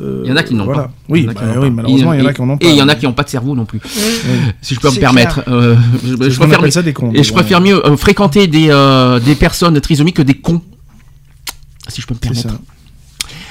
Euh, 0.00 0.20
Il 0.24 0.28
y 0.30 0.32
en 0.32 0.36
a 0.36 0.42
qui 0.42 0.54
n'ont 0.54 0.64
voilà. 0.64 0.82
pas. 0.84 0.90
Oui, 1.08 1.20
Il 1.20 1.26
bah 1.26 1.34
qui 1.34 1.44
n'ont 1.44 1.50
oui, 1.62 1.68
pas. 1.68 1.70
malheureusement, 1.70 2.12
il 2.12 2.20
y 2.20 2.22
en 2.22 2.26
a 2.26 2.30
Et- 2.30 2.34
qui 2.34 2.40
en 2.42 2.48
ont 2.50 2.58
pas. 2.58 2.66
Et 2.66 2.70
il 2.70 2.76
y 2.76 2.82
en 2.82 2.88
a 2.88 2.94
qui 2.94 3.06
n'ont 3.06 3.12
pas 3.12 3.22
de 3.24 3.28
cerveau 3.28 3.54
non 3.54 3.64
plus. 3.64 3.80
Si 4.62 4.74
je 4.74 4.80
peux 4.80 4.90
me 4.90 4.98
permettre. 4.98 5.42
Euh, 5.48 5.76
je, 6.04 6.30
je 6.30 6.38
préfère, 6.38 6.58
appelle 6.58 6.72
ça 6.72 6.82
des 6.82 6.92
cons. 6.92 7.12
et 7.14 7.22
je 7.22 7.32
préfère 7.32 7.60
mieux 7.60 7.84
euh, 7.86 7.96
fréquenter 7.96 8.46
des, 8.46 8.68
euh, 8.70 9.18
des 9.20 9.34
personnes 9.34 9.80
trisomiques 9.80 10.16
que 10.16 10.22
des 10.22 10.34
cons. 10.34 10.60
Si 11.88 12.00
je 12.00 12.06
peux 12.06 12.14
me 12.14 12.18
C'est 12.22 12.28
permettre. 12.42 12.50
ça. 12.50 12.58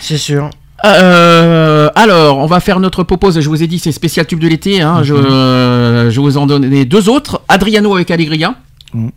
C'est 0.02 0.18
sûr. 0.18 0.50
Euh, 0.84 1.90
alors, 1.96 2.38
on 2.38 2.46
va 2.48 2.60
faire 2.60 2.80
notre 2.80 3.04
propose. 3.04 3.40
Je 3.40 3.48
vous 3.50 3.64
ai 3.64 3.68
dit, 3.68 3.80
c'est 3.80 3.92
spécial 3.92 4.28
tube 4.28 4.40
de 4.40 4.48
l'été. 4.48 4.82
Hein. 4.82 5.04
je, 5.04 5.14
euh, 5.16 6.12
je 6.12 6.20
vous 6.20 6.38
en 6.38 6.46
donne 6.46 6.84
deux 6.84 7.10
autres. 7.10 7.42
Adriano 7.48 7.96
avec 7.96 8.12
Allegria. 8.12 8.56
Mhm. 8.94 9.12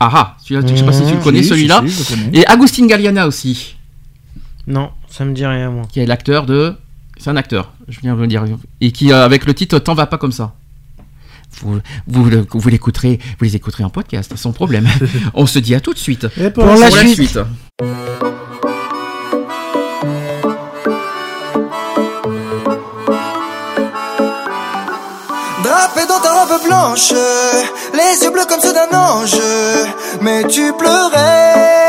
Ah 0.00 0.10
ah, 0.12 0.36
celui-là, 0.42 0.66
je 0.66 0.74
sais 0.74 0.84
pas 0.84 0.92
si 0.92 1.04
tu 1.06 1.12
le 1.14 1.20
connais, 1.22 1.42
Si, 1.42 1.50
celui-là. 1.50 1.82
si, 1.86 1.92
si, 1.92 2.04
je 2.14 2.16
le 2.18 2.24
connais. 2.26 2.38
Et 2.40 2.46
Agustin 2.46 2.86
Galliana 2.86 3.26
aussi, 3.28 3.76
Non, 4.66 4.90
ça 5.16 5.24
me 5.24 5.32
dit 5.32 5.46
rien, 5.46 5.70
moi. 5.70 5.84
qui 5.90 6.00
est 6.00 6.06
l'acteur 6.06 6.46
de. 6.46 6.74
C'est 7.18 7.30
un 7.30 7.36
acteur, 7.36 7.72
je 7.88 8.00
viens 8.00 8.16
de 8.16 8.20
le 8.20 8.26
dire. 8.26 8.44
Et 8.80 8.90
qui, 8.90 9.12
euh, 9.12 9.24
avec 9.24 9.46
le 9.46 9.54
titre 9.54 9.78
T'en 9.78 9.94
vas 9.94 10.06
pas 10.06 10.18
comme 10.18 10.32
ça. 10.32 10.54
Vous, 11.60 11.78
vous, 12.08 12.24
le- 12.24 12.44
vous 12.50 12.68
l'écouterez, 12.68 13.20
vous 13.38 13.44
les 13.44 13.54
écouterez 13.54 13.84
en 13.84 13.90
podcast, 13.90 14.36
sans 14.36 14.52
problème. 14.52 14.88
on 15.34 15.46
se 15.46 15.60
dit 15.60 15.74
à 15.76 15.80
tout 15.80 15.94
de 15.94 15.98
suite. 15.98 16.26
Et 16.36 16.50
pour 16.50 16.64
Pour 16.64 16.74
la 16.74 16.90
la 16.90 16.90
suite, 16.90 17.14
suite. 17.14 17.38
Drapé 25.62 26.00
dans 26.08 26.20
ta 26.20 26.32
robe 26.44 26.62
blanche, 26.66 27.12
les 27.94 28.22
yeux 28.24 28.30
bleus 28.30 28.44
comme 28.48 28.60
ceux 28.60 28.72
d'un 28.74 28.96
ange. 28.98 29.34
Mais 30.20 30.44
tu 30.44 30.72
pleurais, 30.78 31.83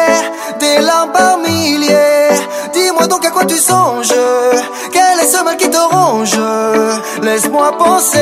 Songes, 3.58 4.14
quel 4.92 5.20
est 5.20 5.28
ce 5.28 5.44
mal 5.44 5.56
qui 5.58 5.70
te 5.70 5.78
ronge? 5.78 6.38
Laisse-moi 7.22 7.72
penser, 7.78 8.20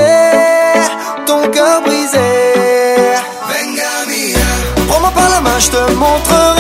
ton 1.26 1.48
cœur 1.50 1.82
brisé. 1.82 2.20
Venga 3.48 3.94
mia. 4.08 4.88
Prends-moi 4.88 5.12
par 5.16 5.30
la 5.30 5.42
main, 5.42 5.60
je 5.60 5.70
te 5.70 5.92
montrerai 5.94 6.53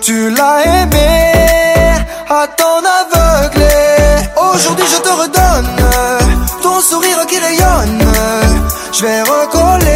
tu 0.00 0.30
l'as 0.30 0.62
aimé 0.64 1.34
à 2.28 2.46
t'en 2.56 2.78
aveugler. 3.00 4.28
Aujourd'hui, 4.36 4.86
je 4.90 4.96
te 4.96 5.08
redonne 5.08 5.76
ton 6.62 6.80
sourire 6.80 7.26
qui 7.28 7.38
rayonne. 7.38 8.12
Je 8.92 9.02
vais 9.02 9.22
recoller 9.22 9.89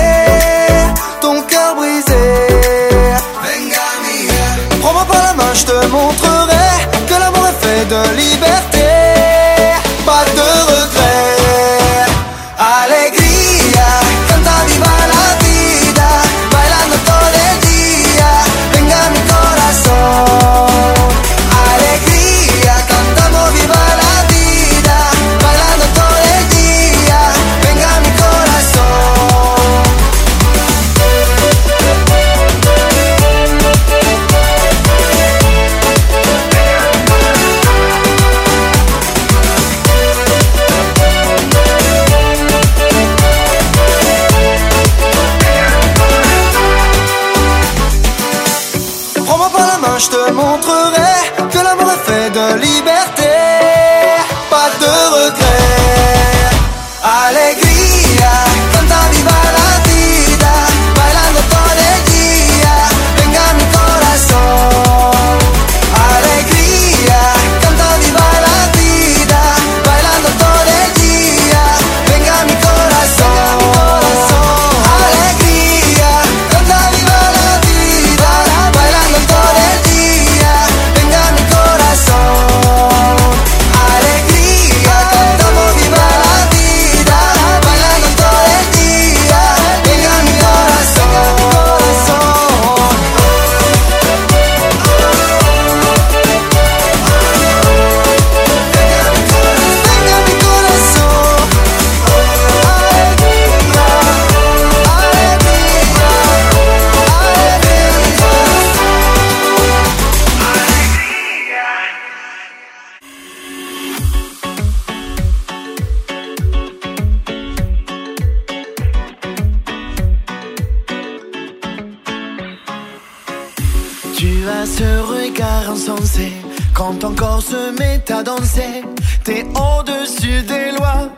se 127.50 127.78
met 127.78 128.02
à 128.10 128.22
danser, 128.22 128.82
t'es 129.22 129.44
au-dessus 129.68 130.42
des 130.42 130.72
lois. 130.76 131.10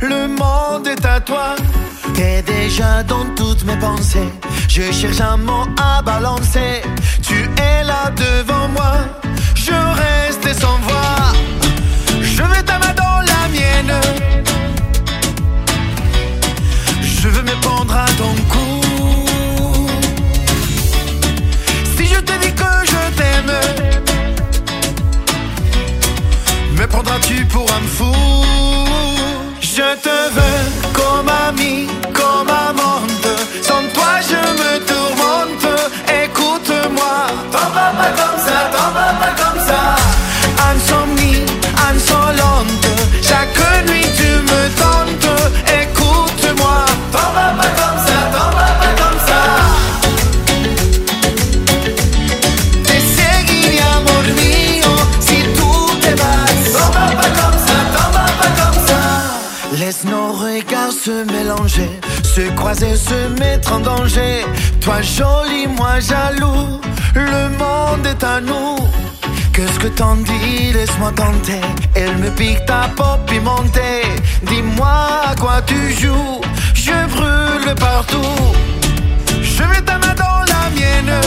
Le 0.00 0.28
monde 0.28 0.86
est 0.86 1.04
à 1.04 1.20
toi. 1.20 1.56
T'es 2.14 2.42
déjà 2.42 3.02
dans 3.02 3.26
toutes 3.36 3.64
mes 3.64 3.76
pensées. 3.76 4.30
Je 4.68 4.90
cherche 4.92 5.20
un 5.20 5.36
mot 5.36 5.64
à 5.78 6.00
balancer. 6.02 6.82
Tu 7.22 7.36
es 7.68 7.84
là 7.84 8.10
devant 8.16 8.68
moi. 8.68 8.94
Je 9.54 9.76
reste 10.02 10.60
sans 10.60 10.78
voix. 10.86 11.32
Je 12.22 12.42
veux 12.42 12.62
ta 12.64 12.78
dans 13.04 13.20
la 13.32 13.42
mienne. 13.56 13.94
Je 17.02 17.28
veux 17.28 17.42
me 17.42 17.56
pendre 17.62 17.94
à 17.94 18.06
ton 18.20 18.34
cou. 18.50 18.63
Prendras-tu 26.94 27.44
pour 27.46 27.66
un 27.78 27.86
fou? 27.96 28.14
Je 29.60 29.88
te 30.06 30.16
veux 30.36 30.62
comme 30.92 31.28
ami, 31.48 31.86
comme 32.12 32.48
amante. 32.48 33.28
Sans 33.62 33.84
toi, 33.94 34.12
je 34.30 34.42
me 34.60 34.72
tourmente. 34.90 35.68
Écoute-moi, 36.24 37.16
t'en 37.52 37.68
vas 37.76 37.92
pas 38.00 38.12
comme 38.20 38.38
ça, 38.46 38.58
t'en 38.74 38.90
vas 38.96 39.14
pas 39.22 39.34
comme 39.42 39.60
ça. 39.68 39.80
Insomnie, 40.70 41.42
insolente. 41.90 42.93
Se 62.34 62.50
croiser, 62.56 62.96
se 62.96 63.28
mettre 63.38 63.72
en 63.72 63.80
danger. 63.80 64.44
Toi 64.80 65.00
joli, 65.02 65.68
moi 65.68 66.00
jaloux, 66.00 66.80
le 67.14 67.48
monde 67.60 68.04
est 68.06 68.24
à 68.24 68.40
nous. 68.40 68.76
Qu'est-ce 69.52 69.78
que 69.78 69.86
t'en 69.86 70.16
dis, 70.16 70.72
laisse-moi 70.72 71.12
tenter. 71.12 71.60
Elle 71.94 72.16
me 72.16 72.30
pique 72.30 72.64
ta 72.66 72.88
peau 72.96 73.16
pimentée. 73.28 74.02
Dis-moi 74.42 74.96
à 75.30 75.34
quoi 75.36 75.62
tu 75.62 75.92
joues, 75.92 76.40
je 76.74 76.96
brûle 77.14 77.74
partout. 77.76 78.42
Je 79.40 79.62
mets 79.62 79.82
ta 79.82 79.98
main 79.98 80.14
dans 80.16 80.42
la 80.54 80.64
mienne. 80.74 81.20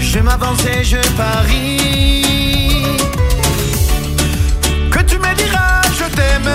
Je 0.00 0.18
m'avance 0.18 0.64
et 0.66 0.82
je 0.82 1.00
parie 1.16 2.96
Que 4.90 4.98
tu 5.02 5.16
me 5.18 5.32
diras 5.36 5.82
je 5.96 6.04
t'aime 6.16 6.50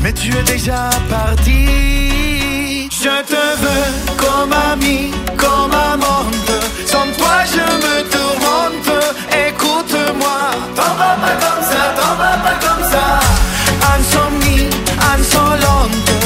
Mais 0.00 0.12
tu 0.14 0.34
es 0.34 0.42
déjà 0.42 0.88
parti. 1.10 2.88
Je 2.90 3.22
te 3.32 3.42
veux 3.62 3.86
comme 4.16 4.52
ami, 4.72 5.10
comme 5.36 5.72
amante. 5.72 6.52
Sans 6.86 7.08
toi 7.18 7.36
je 7.44 7.66
me 7.84 8.08
tourmente. 8.14 9.04
Écoute-moi. 9.48 10.38
T'en 10.74 10.94
vas 11.00 11.16
pas 11.22 11.36
comme 11.44 11.64
ça, 11.70 11.82
t'en 11.98 12.14
vas 12.20 12.38
pas 12.44 12.56
comme 12.66 12.84
ça. 12.92 13.20
Insomnie, 13.96 14.70
insolente 15.14 16.17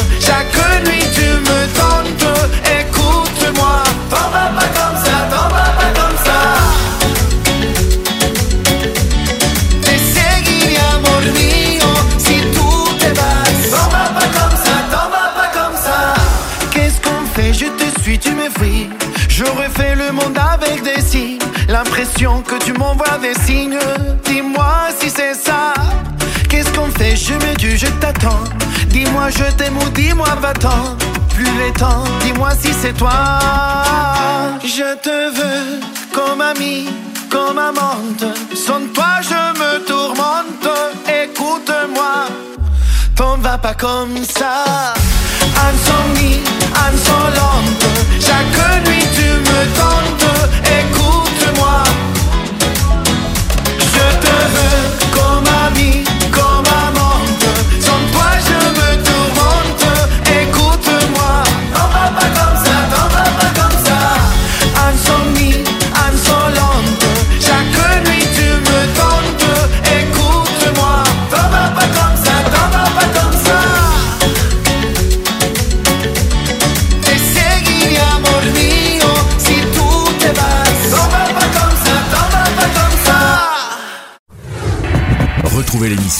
Que 22.23 22.65
tu 22.65 22.73
m'envoies 22.75 23.18
des 23.20 23.34
signes. 23.44 23.81
Dis-moi 24.25 24.91
si 25.01 25.10
c'est 25.10 25.34
ça. 25.34 25.75
Qu'est-ce 26.49 26.70
qu'on 26.70 26.86
fait? 26.86 27.17
Je 27.17 27.34
me 27.34 27.57
tue, 27.57 27.76
je 27.76 27.89
t'attends. 28.01 28.44
Dis-moi 28.86 29.28
je 29.31 29.51
t'aime 29.57 29.76
ou 29.76 29.89
dis-moi 29.89 30.28
va-t'en. 30.41 30.97
Plus 31.34 31.51
les 31.59 31.73
temps, 31.73 32.05
dis-moi 32.20 32.51
si 32.60 32.73
c'est 32.81 32.92
toi. 32.92 33.10
Je 34.62 34.94
te 35.02 35.34
veux 35.36 35.81
comme 36.15 36.41
ami, 36.41 36.91
comme 37.28 37.59
amante. 37.59 38.25
Sans 38.55 38.86
toi 38.94 39.15
je 39.20 39.59
me 39.59 39.84
tourmente. 39.84 40.68
Écoute-moi. 41.25 42.28
T'en 43.17 43.36
vas 43.39 43.59
pas 43.59 43.75
comme 43.75 44.25
ça. 44.25 44.94
Insomnie, 45.68 46.41
insolente 46.89 47.84
Chaque 48.20 48.86
nuit 48.86 49.07
tu 49.17 49.26
me 49.26 49.60
tentes 49.76 50.72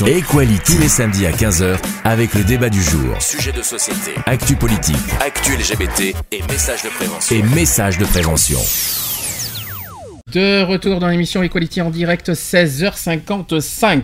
l'émission 0.05 0.06
Equality 0.06 0.72
tous 0.74 0.78
les 0.81 0.89
samedis 0.89 1.26
à 1.26 1.32
15h 1.32 1.76
avec 2.05 2.34
le 2.34 2.44
débat 2.44 2.68
du 2.68 2.82
jour. 2.82 3.20
Sujet 3.20 3.52
de 3.52 3.62
société, 3.62 4.12
actu 4.26 4.56
politique, 4.56 4.97
actu 5.20 5.52
LGBT 5.56 6.14
et 6.32 6.42
messages 6.48 6.82
de 6.82 6.89
prévention. 6.89 7.36
Et 7.36 7.42
messages 7.42 7.98
de 7.98 8.05
prévention. 8.05 8.58
De 10.32 10.62
retour 10.64 10.98
dans 11.00 11.08
l'émission 11.08 11.42
Equality 11.42 11.82
en 11.82 11.90
direct, 11.90 12.31
16h55. 12.31 14.02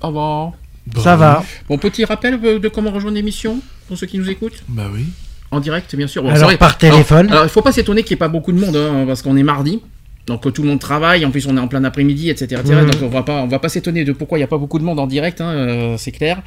Au 0.00 0.06
revoir. 0.06 0.52
Ça 0.96 1.16
va. 1.16 1.44
Bon, 1.68 1.78
petit 1.78 2.04
rappel 2.04 2.40
de 2.40 2.68
comment 2.68 2.90
rejoindre 2.90 3.16
l'émission 3.16 3.60
pour 3.86 3.96
ceux 3.98 4.06
qui 4.06 4.18
nous 4.18 4.28
écoutent 4.28 4.62
Bah 4.68 4.88
oui. 4.92 5.06
En 5.50 5.60
direct, 5.60 5.94
bien 5.96 6.06
sûr. 6.06 6.22
Bon, 6.22 6.28
Alors, 6.30 6.56
par 6.58 6.76
téléphone. 6.76 7.26
Alors, 7.26 7.32
alors, 7.32 7.44
il 7.46 7.50
faut 7.50 7.62
pas 7.62 7.72
s'étonner 7.72 8.02
qu'il 8.02 8.14
n'y 8.14 8.18
ait 8.18 8.18
pas 8.18 8.28
beaucoup 8.28 8.52
de 8.52 8.58
monde, 8.58 8.76
hein, 8.76 9.04
parce 9.06 9.22
qu'on 9.22 9.36
est 9.36 9.42
mardi. 9.42 9.80
Donc 10.28 10.46
euh, 10.46 10.50
tout 10.50 10.62
le 10.62 10.68
monde 10.68 10.78
travaille, 10.80 11.24
en 11.24 11.30
plus 11.30 11.46
on 11.46 11.56
est 11.56 11.60
en 11.60 11.68
plein 11.68 11.82
après-midi, 11.84 12.30
etc. 12.30 12.60
etc. 12.60 12.80
Mhm. 12.82 12.90
Donc 12.90 13.02
on 13.02 13.08
va 13.08 13.22
pas, 13.22 13.42
on 13.42 13.48
va 13.48 13.58
pas 13.58 13.68
s'étonner 13.68 14.04
de 14.04 14.12
pourquoi 14.12 14.38
il 14.38 14.40
n'y 14.42 14.44
a 14.44 14.48
pas 14.48 14.58
beaucoup 14.58 14.78
de 14.78 14.84
monde 14.84 15.00
en 15.00 15.06
direct, 15.06 15.40
hein, 15.40 15.50
euh, 15.50 15.94
c'est 15.98 16.12
clair. 16.12 16.42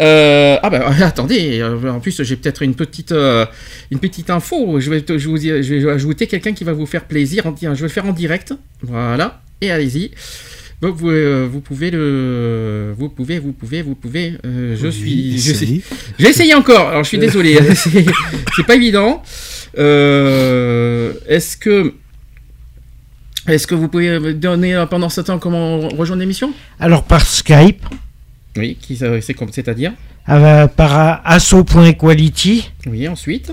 Euh, 0.00 0.56
ah 0.62 0.70
bah 0.70 0.90
attendez, 1.02 1.62
en 1.62 2.00
plus 2.00 2.20
j'ai 2.22 2.34
peut-être 2.36 2.62
une 2.62 2.74
petite, 2.74 3.12
euh, 3.12 3.46
une 3.92 4.00
petite 4.00 4.28
info. 4.30 4.80
Je 4.80 4.90
vais, 4.90 5.04
je, 5.06 5.28
vous, 5.28 5.36
je 5.36 5.74
vais 5.74 5.90
ajouter 5.92 6.26
quelqu'un 6.26 6.52
qui 6.52 6.64
va 6.64 6.72
vous 6.72 6.86
faire 6.86 7.04
plaisir. 7.04 7.46
en- 7.46 7.54
Je 7.60 7.68
vais 7.68 7.82
le 7.82 7.88
faire 7.88 8.06
en 8.06 8.12
direct. 8.12 8.52
Voilà. 8.82 9.40
Et 9.60 9.70
allez-y. 9.70 10.10
Donc, 10.82 10.96
vous, 10.96 11.08
euh, 11.10 11.46
vous 11.50 11.60
pouvez 11.60 11.90
le, 11.92 12.92
vous 12.98 13.08
pouvez, 13.08 13.38
vous 13.38 13.52
pouvez, 13.52 13.80
vous 13.82 13.94
pouvez. 13.94 14.34
euh, 14.44 14.76
je 14.76 14.88
Oui, 14.88 14.92
suis, 15.38 15.50
essaye. 15.50 15.82
j'ai 16.18 16.28
essayé 16.28 16.54
encore, 16.54 16.88
alors 16.88 17.04
je 17.04 17.08
suis 17.08 17.18
désolé, 17.28 17.56
c'est 17.74 18.04
c'est 18.56 18.66
pas 18.66 18.74
évident. 18.74 19.22
Euh, 19.78 21.12
Est-ce 21.28 21.56
que, 21.56 21.94
est-ce 23.46 23.66
que 23.66 23.74
vous 23.74 23.88
pouvez 23.88 24.18
me 24.18 24.34
donner 24.34 24.74
euh, 24.74 24.86
pendant 24.86 25.08
ce 25.08 25.20
temps 25.20 25.38
comment 25.38 25.80
rejoindre 25.88 26.20
l'émission? 26.20 26.52
Alors 26.80 27.04
par 27.04 27.22
Skype, 27.26 27.84
Oui, 28.56 28.76
qui 28.80 28.96
ça- 28.96 29.20
c'est 29.20 29.34
comme- 29.34 29.52
c'est-à-dire? 29.52 29.92
Euh, 30.28 30.66
par 30.68 31.20
asso.equality, 31.26 32.70
Oui, 32.86 33.06
ensuite? 33.08 33.52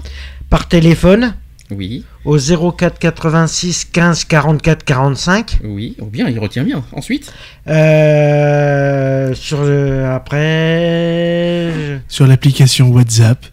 Par 0.49 0.67
téléphone? 0.67 1.33
Oui, 1.73 2.03
au 2.25 2.37
04 2.37 2.99
86 2.99 3.85
15 3.85 4.25
44 4.25 4.83
45. 4.83 5.59
oui, 5.63 5.95
oh 6.01 6.05
bien, 6.05 6.27
il 6.27 6.37
retient 6.37 6.63
bien. 6.65 6.83
Ensuite? 6.91 7.31
Euh, 7.67 9.33
sur 9.35 9.63
le, 9.63 10.05
après, 10.05 11.71
je- 11.73 11.97
Sur 12.09 12.27
l'application 12.27 12.89
WhatsApp. 12.89 13.45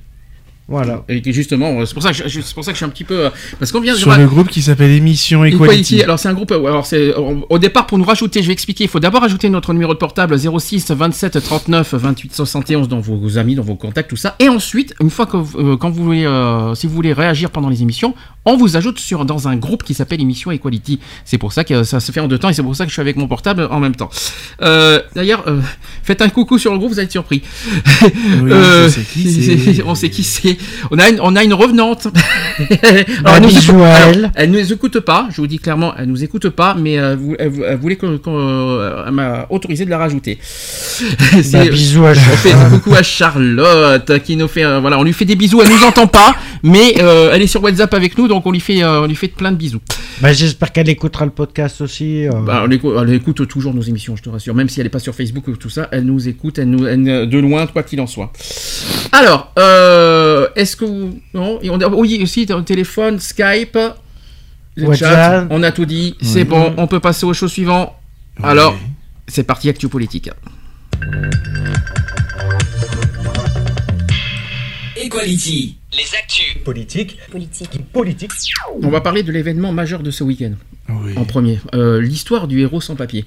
Voilà. 0.68 1.02
Et 1.08 1.22
justement, 1.32 1.84
c'est 1.86 1.94
pour 1.94 2.02
ça 2.02 2.12
que 2.12 2.28
je, 2.28 2.40
c'est 2.42 2.54
pour 2.54 2.62
ça 2.62 2.72
que 2.72 2.74
je 2.76 2.78
suis 2.78 2.84
un 2.84 2.90
petit 2.90 3.04
peu, 3.04 3.26
euh, 3.26 3.30
parce 3.58 3.72
qu'on 3.72 3.80
vient 3.80 3.94
de 3.94 3.98
Sur 3.98 4.14
le 4.16 4.26
groupe 4.26 4.48
qui 4.48 4.60
s'appelle 4.60 4.90
Émission 4.90 5.42
Equality. 5.44 5.64
Equality. 5.64 6.02
Alors 6.02 6.18
c'est 6.18 6.28
un 6.28 6.34
groupe. 6.34 6.52
Alors 6.52 6.84
c'est 6.84 7.14
au 7.14 7.58
départ 7.58 7.86
pour 7.86 7.96
nous 7.96 8.04
rajouter. 8.04 8.42
Je 8.42 8.46
vais 8.48 8.52
expliquer. 8.52 8.84
Il 8.84 8.90
faut 8.90 9.00
d'abord 9.00 9.24
ajouter 9.24 9.48
notre 9.48 9.72
numéro 9.72 9.94
de 9.94 9.98
portable 9.98 10.36
06 10.38 10.90
27 10.90 11.42
39 11.42 11.94
28 11.94 12.34
71 12.34 12.88
dans 12.88 13.00
vos 13.00 13.38
amis, 13.38 13.54
dans 13.54 13.62
vos 13.62 13.76
contacts, 13.76 14.10
tout 14.10 14.16
ça. 14.16 14.36
Et 14.40 14.48
ensuite, 14.48 14.94
une 15.00 15.10
fois 15.10 15.24
que 15.26 15.38
vous- 15.38 15.58
euh, 15.58 15.76
quand 15.78 15.90
vous 15.90 16.04
voulez, 16.04 16.26
euh, 16.26 16.74
si 16.74 16.86
vous 16.86 16.94
voulez 16.94 17.12
réagir 17.14 17.50
pendant 17.50 17.70
les 17.70 17.80
émissions, 17.82 18.14
on 18.48 18.56
vous 18.56 18.76
ajoute 18.76 18.98
sur, 18.98 19.24
dans 19.24 19.48
un 19.48 19.56
groupe 19.56 19.82
qui 19.82 19.94
s'appelle 19.94 20.20
Émission 20.20 20.50
Equality. 20.50 21.00
C'est 21.24 21.38
pour 21.38 21.52
ça 21.52 21.64
que 21.64 21.82
ça 21.82 22.00
se 22.00 22.12
fait 22.12 22.20
en 22.20 22.28
deux 22.28 22.38
temps 22.38 22.48
et 22.48 22.54
c'est 22.54 22.62
pour 22.62 22.76
ça 22.76 22.84
que 22.84 22.90
je 22.90 22.94
suis 22.94 23.00
avec 23.00 23.16
mon 23.16 23.28
portable 23.28 23.68
en 23.70 23.80
même 23.80 23.94
temps. 23.94 24.10
Euh, 24.62 25.00
D'ailleurs, 25.14 25.44
euh, 25.46 25.60
faites 26.02 26.22
un 26.22 26.28
coucou 26.28 26.58
sur 26.58 26.72
le 26.72 26.78
groupe, 26.78 26.90
vous 26.90 26.98
allez 26.98 27.06
être 27.06 27.12
surpris. 27.12 27.42
Oui, 28.02 28.50
Euh, 28.52 28.90
qui 29.12 29.80
on 29.84 29.94
sait 29.94 30.10
qui 30.10 30.22
c'est. 30.24 30.56
On 30.90 30.98
a 30.98 31.08
une, 31.08 31.20
on 31.20 31.36
a 31.36 31.44
une 31.44 31.54
revenante. 31.54 32.08
Bah, 33.22 33.32
elle, 33.36 33.42
nous 33.42 33.50
écoute, 33.50 33.74
alors, 33.80 34.30
elle. 34.34 34.50
nous 34.50 34.72
écoute 34.72 35.00
pas, 35.00 35.28
je 35.30 35.40
vous 35.40 35.46
dis 35.46 35.58
clairement, 35.58 35.94
elle 35.96 36.06
nous 36.06 36.22
écoute 36.24 36.48
pas, 36.48 36.74
mais 36.74 36.98
euh, 36.98 37.16
elle, 37.38 37.52
elle 37.66 37.76
voulait 37.78 37.96
qu'on, 37.96 38.18
euh, 38.26 39.10
m'a 39.10 39.46
autorisé 39.50 39.84
de 39.84 39.90
la 39.90 39.98
rajouter. 39.98 40.38
Bah, 41.52 41.64
bisous 41.70 42.04
à 42.04 42.10
on 42.10 42.14
fait 42.14 42.54
coucou 42.70 42.94
à 42.94 43.02
Charlotte 43.02 44.22
qui 44.22 44.36
nous 44.36 44.48
fait 44.48 44.64
euh, 44.64 44.80
voilà 44.80 44.98
on 44.98 45.02
lui 45.02 45.12
fait 45.12 45.24
des 45.24 45.36
bisous 45.36 45.60
elle 45.62 45.70
nous 45.70 45.82
entend 45.84 46.06
pas 46.06 46.34
mais 46.62 46.96
euh, 47.00 47.30
elle 47.32 47.42
est 47.42 47.46
sur 47.46 47.62
WhatsApp 47.62 47.92
avec 47.94 48.16
nous 48.18 48.28
donc 48.28 48.37
on 48.46 48.50
lui 48.52 48.60
fait 48.60 48.82
euh, 48.82 49.02
on 49.02 49.06
lui 49.06 49.14
fait 49.16 49.28
plein 49.28 49.52
de 49.52 49.56
bisous 49.56 49.80
Bah, 50.20 50.32
J'espère 50.32 50.72
qu'elle 50.72 50.88
écoutera 50.88 51.24
le 51.24 51.30
podcast 51.30 51.80
aussi. 51.80 52.26
euh. 52.26 52.32
Bah, 52.32 52.62
elle, 52.64 52.72
écoute, 52.72 52.94
elle 53.00 53.12
écoute 53.14 53.46
toujours 53.48 53.74
nos 53.74 53.82
émissions 53.82 54.16
je 54.16 54.22
te 54.22 54.28
rassure 54.28 54.54
même 54.54 54.68
si 54.68 54.80
elle 54.80 54.86
est 54.86 54.90
pas 54.90 54.98
sur 54.98 55.14
Facebook 55.14 55.46
ou 55.48 55.56
tout 55.56 55.70
ça 55.70 55.88
elle 55.92 56.04
nous 56.04 56.28
écoute 56.28 56.58
elle 56.58 56.70
nous 56.70 56.86
elle- 56.86 57.28
de 57.28 57.38
loin 57.38 57.66
quoi 57.66 57.82
qu'il 57.82 58.00
en 58.00 58.06
soit 58.06 58.32
alors 59.12 59.52
euh, 59.58 60.48
est-ce 60.56 60.76
que 60.76 60.84
vous 60.84 61.18
non 61.34 61.58
on 61.64 61.80
a, 61.80 61.88
oui 61.88 62.20
aussi 62.22 62.46
téléphone 62.66 63.18
Skype 63.18 63.78
le 64.76 64.86
WhatsApp. 64.86 65.10
chat, 65.10 65.46
on 65.50 65.62
a 65.62 65.72
tout 65.72 65.86
dit 65.86 66.14
c'est 66.20 66.44
bon 66.44 66.74
on 66.76 66.86
peut 66.86 67.00
passer 67.00 67.26
aux 67.26 67.34
choses 67.34 67.52
suivantes 67.52 67.92
alors 68.42 68.76
c'est 69.26 69.42
parti 69.44 69.68
actu 69.68 69.88
politique 69.88 70.30
Equality. 74.96 75.76
Les 75.98 76.16
actus. 76.16 76.56
Politique. 76.64 77.18
Politique. 77.30 77.70
Politique. 77.92 78.30
on 78.82 78.88
va 78.88 79.00
parler 79.00 79.22
de 79.24 79.32
l'événement 79.32 79.72
majeur 79.72 80.00
de 80.00 80.10
ce 80.12 80.22
week-end 80.22 80.52
Oui. 80.88 81.12
en 81.16 81.24
premier. 81.24 81.58
Euh, 81.74 82.00
L'histoire 82.00 82.46
du 82.46 82.60
héros 82.60 82.80
sans 82.80 82.94
papier. 82.94 83.24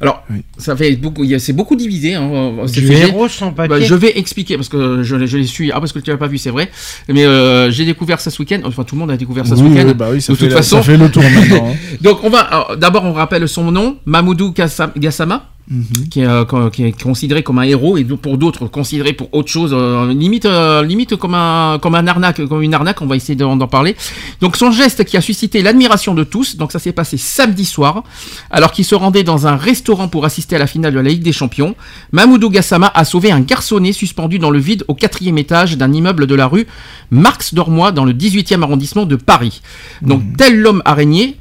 Alors, 0.00 0.22
Oui. 0.30 0.38
ça 0.56 0.74
fait 0.74 0.96
beaucoup, 0.96 1.24
il 1.24 1.30
y 1.30 1.34
a- 1.34 1.38
c'est 1.38 1.52
beaucoup 1.52 1.76
divisé. 1.76 2.14
Hein, 2.14 2.54
Du 2.72 2.90
héros 2.92 3.28
sans 3.28 3.50
Bah, 3.52 3.68
papier. 3.68 3.84
je 3.86 3.94
vais 3.94 4.18
expliquer 4.18 4.56
parce 4.56 4.70
que 4.70 5.02
je, 5.02 5.14
l'ai- 5.14 5.26
je 5.26 5.36
l'ai 5.36 5.46
su. 5.46 5.70
Ah, 5.74 5.80
parce 5.80 5.92
que 5.92 5.98
tu 5.98 6.10
l'as 6.10 6.16
pas 6.16 6.26
vu, 6.26 6.38
c'est 6.38 6.50
vrai. 6.50 6.70
Mais 7.08 7.26
euh, 7.26 7.70
j'ai 7.70 7.84
découvert 7.84 8.18
ça 8.20 8.30
ce 8.30 8.40
week-end. 8.40 8.60
Enfin, 8.64 8.84
tout 8.84 8.94
le 8.94 9.00
monde 9.00 9.10
a 9.10 9.16
découvert 9.18 9.46
ça 9.46 9.54
ce 9.56 9.62
week-end. 9.62 9.86
oui, 9.86 9.94
bah 9.94 10.08
oui, 10.10 10.22
ça, 10.22 10.32
de 10.32 10.38
fait 10.38 10.44
toute 10.46 10.52
la- 10.52 10.56
façon. 10.62 10.76
ça 10.78 10.82
fait 10.84 10.96
le 10.96 11.10
tour 11.10 11.22
maintenant. 11.34 11.68
hein. 11.70 11.76
Donc, 12.00 12.24
on 12.24 12.30
va. 12.30 12.68
D'abord, 12.78 13.04
on 13.04 13.12
rappelle 13.12 13.46
son 13.46 13.70
nom, 13.70 13.98
Mamoudou 14.06 14.52
Gassam- 14.52 14.92
Gassama. 14.96 15.50
Mhm. 15.68 16.08
Qui 16.12 16.20
est, 16.20 16.26
euh, 16.26 16.70
qui 16.70 16.84
est 16.84 17.02
considéré 17.02 17.42
comme 17.42 17.58
un 17.58 17.64
héros 17.64 17.96
et 17.96 18.04
pour 18.04 18.38
d'autres 18.38 18.68
considéré 18.68 19.14
pour 19.14 19.34
autre 19.34 19.48
chose 19.50 19.74
limite 20.14 20.46
limite 20.84 21.16
comme 21.16 21.34
un 21.34 21.80
comme 21.82 21.96
un 21.96 22.05
arnaque 22.08 22.44
comme 22.46 22.62
une 22.62 22.74
arnaque 22.74 23.02
on 23.02 23.06
va 23.06 23.16
essayer 23.16 23.36
d'en 23.36 23.58
parler. 23.66 23.96
Donc 24.40 24.56
son 24.56 24.70
geste 24.70 25.04
qui 25.04 25.16
a 25.16 25.20
suscité 25.20 25.62
l'admiration 25.62 26.14
de 26.14 26.24
tous 26.24 26.56
donc 26.56 26.72
ça 26.72 26.78
s'est 26.78 26.92
passé 26.92 27.16
samedi 27.16 27.64
soir 27.64 28.02
alors 28.50 28.72
qu'il 28.72 28.84
se 28.84 28.94
rendait 28.94 29.24
dans 29.24 29.46
un 29.46 29.56
restaurant 29.56 30.08
pour 30.08 30.24
assister 30.24 30.56
à 30.56 30.58
la 30.58 30.66
finale 30.66 30.94
de 30.94 31.00
la 31.00 31.10
Ligue 31.10 31.22
des 31.22 31.32
Champions. 31.32 31.74
Mamoudou 32.12 32.50
Gassama 32.50 32.90
a 32.94 33.04
sauvé 33.04 33.30
un 33.30 33.40
garçonnet 33.40 33.92
suspendu 33.92 34.38
dans 34.38 34.50
le 34.50 34.58
vide 34.58 34.84
au 34.88 34.94
quatrième 34.94 35.38
étage 35.38 35.76
d'un 35.76 35.92
immeuble 35.92 36.26
de 36.26 36.34
la 36.34 36.46
rue 36.46 36.66
Marx 37.10 37.54
d'Ormois 37.54 37.92
dans 37.92 38.04
le 38.04 38.12
18e 38.12 38.62
arrondissement 38.62 39.06
de 39.06 39.16
Paris. 39.16 39.62
Donc 40.02 40.22
tel 40.36 40.58
l'homme 40.60 40.82
araignée 40.84 41.36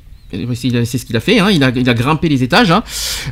c'est 0.54 0.98
ce 0.98 1.06
qu'il 1.06 1.16
a 1.18 1.20
fait, 1.20 1.40
hein, 1.40 1.50
il, 1.52 1.64
a, 1.64 1.94
grimpé 1.94 2.30
les 2.30 2.44
étages. 2.44 2.72
hein. 2.72 2.84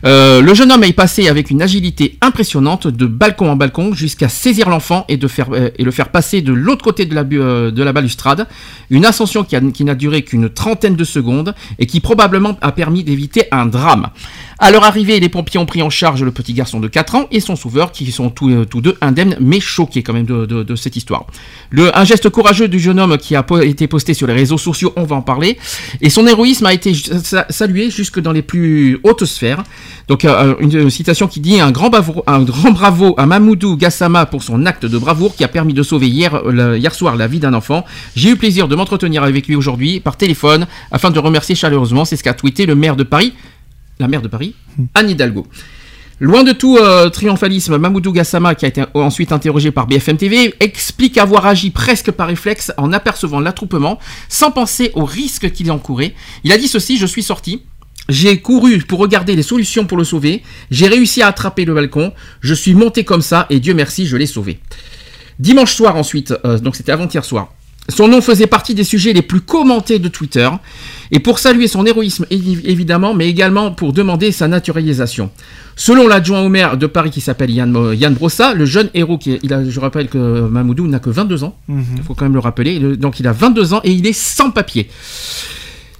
Euh, 0.06 0.41
le 0.41 0.53
jeune 0.53 0.72
homme 0.72 0.83
est 0.83 0.93
passé 0.93 1.27
avec 1.27 1.49
une 1.51 1.61
agilité 1.61 2.17
impressionnante 2.22 2.88
de 2.88 3.06
balcon 3.06 3.49
en 3.49 3.56
balcon 3.56 3.93
jusqu'à 3.93 4.30
saisir 4.30 4.69
l'enfant 4.69 5.06
et, 5.09 5.19
euh, 5.23 5.69
le 5.77 5.91
faire 5.91 6.09
passer 6.09 6.41
de 6.41 6.53
l'autre 6.53 6.83
côté 6.83 7.06
de 7.06 7.15
la, 7.15 7.22
euh, 7.22 7.91
balustrade. 7.91 8.48
Une 8.90 9.06
ascension 9.06 9.43
qui 9.43 9.83
n'a 9.83 9.95
duré 9.95 10.23
qu'une 10.23 10.49
trentaine 10.49 10.95
de 10.95 11.03
secondes 11.03 11.53
et 11.80 11.85
qui 11.85 11.99
probablement 11.99 12.57
a 12.61 12.72
permis 12.72 13.03
d'éviter 13.03 13.45
un 13.51 13.65
drame. 13.65 14.09
À 14.64 14.72
leur 14.72 14.85
arrivée, 14.85 15.19
les 15.19 15.27
pompiers 15.27 15.59
ont 15.59 15.66
pris 15.66 15.82
en 15.82 15.90
charge 15.90 16.24
le 16.24 16.32
petit 16.32 16.53
garçon 16.53 16.80
de 16.80 16.88
4 16.88 17.16
ans 17.16 17.27
et 17.32 17.42
son 17.42 17.58
sauveur 17.58 17.92
qui 17.92 18.09
sont 18.14 18.30
tous, 18.30 18.50
euh, 18.50 18.64
tous 18.64 18.80
deux 18.80 18.95
indemnes 19.01 19.35
mais 19.42 19.59
choqués 19.59 20.03
quand 20.03 20.14
même 20.14 20.25
de, 20.25 20.75
cette 20.77 20.95
histoire. 20.95 21.25
Un 21.77 22.06
geste 22.06 22.30
courageux 22.30 22.69
du 22.69 22.80
jeune 22.80 22.98
homme 22.98 23.17
qui 23.17 23.35
a 23.35 23.45
été 23.61 23.88
posté 23.88 24.14
sur 24.14 24.25
les 24.25 24.33
réseaux 24.33 24.58
sociaux, 24.58 24.93
on 24.95 25.03
va 25.03 25.17
en 25.17 25.22
parler, 25.22 25.58
et 26.00 26.09
son 26.09 26.25
héroïsme 26.27 26.66
a 26.66 26.74
été 26.74 26.93
salué 27.50 27.92
jusque 27.92 28.22
dans 28.22 28.32
les 28.32 28.42
plus 28.42 29.01
hautes 29.03 29.25
sphères. 29.25 29.66
Donc 30.08 30.24
euh, 30.24 30.56
une 30.61 30.90
citation 30.90 31.27
qui 31.27 31.42
dit 31.42 31.59
un 31.59 31.72
grand, 31.72 31.90
bravo, 31.90 33.16
à 33.17 33.25
Mamoudou 33.25 33.75
Gassama 33.75 34.25
pour 34.25 34.43
son 34.43 34.66
acte 34.66 34.85
de 34.85 34.98
bravoure 34.98 35.35
qui 35.35 35.43
a 35.43 35.50
permis 35.50 35.74
de 35.74 35.83
sauver 35.83 36.08
hier, 36.08 36.35
euh, 36.35 36.77
hier 36.77 36.95
soir 36.95 37.17
la 37.17 37.27
vie 37.27 37.40
d'un 37.40 37.53
enfant. 37.53 37.83
J'ai 38.16 38.30
eu 38.30 38.38
plaisir 38.38 38.69
de 38.69 38.77
m'entretenir 38.77 39.24
avec 39.24 39.45
lui 39.48 39.58
aujourd'hui 39.58 40.00
par 40.00 40.16
téléphone 40.16 40.67
afin 40.90 41.11
de 41.11 41.19
remercier 41.19 41.53
chaleureusement. 41.53 42.06
C'est 42.06 42.16
ce 42.16 42.24
qu'a 42.24 42.33
tweeté 42.33 42.66
le 42.66 42.75
maire 42.75 42.95
de 42.95 43.03
Paris, 43.03 43.33
la 43.99 44.07
maire 44.07 44.22
de 44.22 44.27
Paris, 44.27 44.55
Anne 44.93 45.09
Hidalgo. 45.09 45.47
Loin 46.19 46.43
de 46.43 46.51
tout 46.51 46.77
euh, 46.77 47.09
triomphalisme, 47.09 47.77
Mamoudou 47.77 48.11
Gassama, 48.11 48.55
qui 48.55 48.65
a 48.65 48.67
été 48.67 48.83
ensuite 48.93 49.31
interrogé 49.31 49.72
par 49.72 49.88
BFM 49.88 50.17
TV, 50.17 50.53
explique 50.59 51.17
avoir 51.17 51.45
agi 51.47 51.72
presque 51.72 52.11
par 52.11 52.27
réflexe 52.27 52.72
en 52.77 52.93
apercevant 52.93 53.39
l'attroupement, 53.39 53.99
sans 54.30 54.51
penser 54.51 54.91
aux 54.93 55.05
risques 55.05 55.51
qu'il 55.51 55.72
encourait. 55.72 56.13
Il 56.43 56.51
a 56.51 56.57
dit 56.57 56.67
ceci, 56.67 56.97
je 56.97 57.05
suis 57.05 57.23
sorti, 57.23 57.63
j'ai 58.09 58.39
couru 58.39 58.80
pour 58.80 58.99
regarder 58.99 59.35
les 59.35 59.43
solutions 59.43 59.85
pour 59.85 59.97
le 59.97 60.03
sauver, 60.03 60.43
j'ai 60.72 60.88
réussi 60.88 61.22
à 61.22 61.27
attraper 61.27 61.65
le 61.65 61.73
balcon, 61.73 62.13
je 62.41 62.53
suis 62.53 62.73
monté 62.73 63.03
comme 63.03 63.22
ça 63.22 63.47
et 63.49 63.59
Dieu 63.59 63.73
merci, 63.73 64.05
je 64.05 64.15
l'ai 64.15 64.25
sauvé. 64.25 64.59
Dimanche 65.39 65.73
soir 65.73 65.95
ensuite, 65.95 66.33
euh, 66.45 66.59
donc 66.59 66.75
c'était 66.75 66.91
avant-hier 66.91 67.25
soir, 67.25 67.53
son 67.89 68.07
nom 68.07 68.21
faisait 68.21 68.47
partie 68.47 68.73
des 68.75 68.83
sujets 68.85 69.11
les 69.13 69.21
plus 69.21 69.41
commentés 69.41 69.99
de 69.99 70.07
Twitter, 70.07 70.49
et 71.11 71.19
pour 71.19 71.37
saluer 71.39 71.67
son 71.67 71.85
héroïsme 71.85 72.25
évi- 72.31 72.61
évidemment, 72.63 73.13
mais 73.13 73.27
également 73.29 73.71
pour 73.71 73.91
demander 73.93 74.31
sa 74.31 74.47
naturalisation. 74.47 75.29
Selon 75.75 76.07
l'adjoint 76.07 76.41
au 76.41 76.49
maire 76.49 76.77
de 76.77 76.85
Paris 76.87 77.09
qui 77.11 77.19
s'appelle 77.21 77.49
Yann, 77.51 77.93
Yann 77.95 78.13
Brossa, 78.13 78.53
le 78.53 78.65
jeune 78.65 78.89
héros, 78.93 79.17
qui 79.17 79.33
est- 79.33 79.39
il 79.43 79.53
a, 79.53 79.67
je 79.67 79.79
rappelle 79.79 80.07
que 80.07 80.17
Mamoudou 80.47 80.87
n'a 80.87 80.99
que 80.99 81.09
22 81.09 81.43
ans, 81.43 81.57
Mhm. 81.67 81.83
il 81.97 82.03
faut 82.03 82.13
quand 82.13 82.25
même 82.25 82.33
le 82.33 82.39
rappeler, 82.39 82.79
Le- 82.79 82.95
donc 82.95 83.19
il 83.19 83.27
a 83.27 83.33
22 83.33 83.73
ans 83.73 83.81
et 83.83 83.91
il 83.91 84.05
est 84.07 84.13
sans 84.13 84.49
papier. 84.51 84.89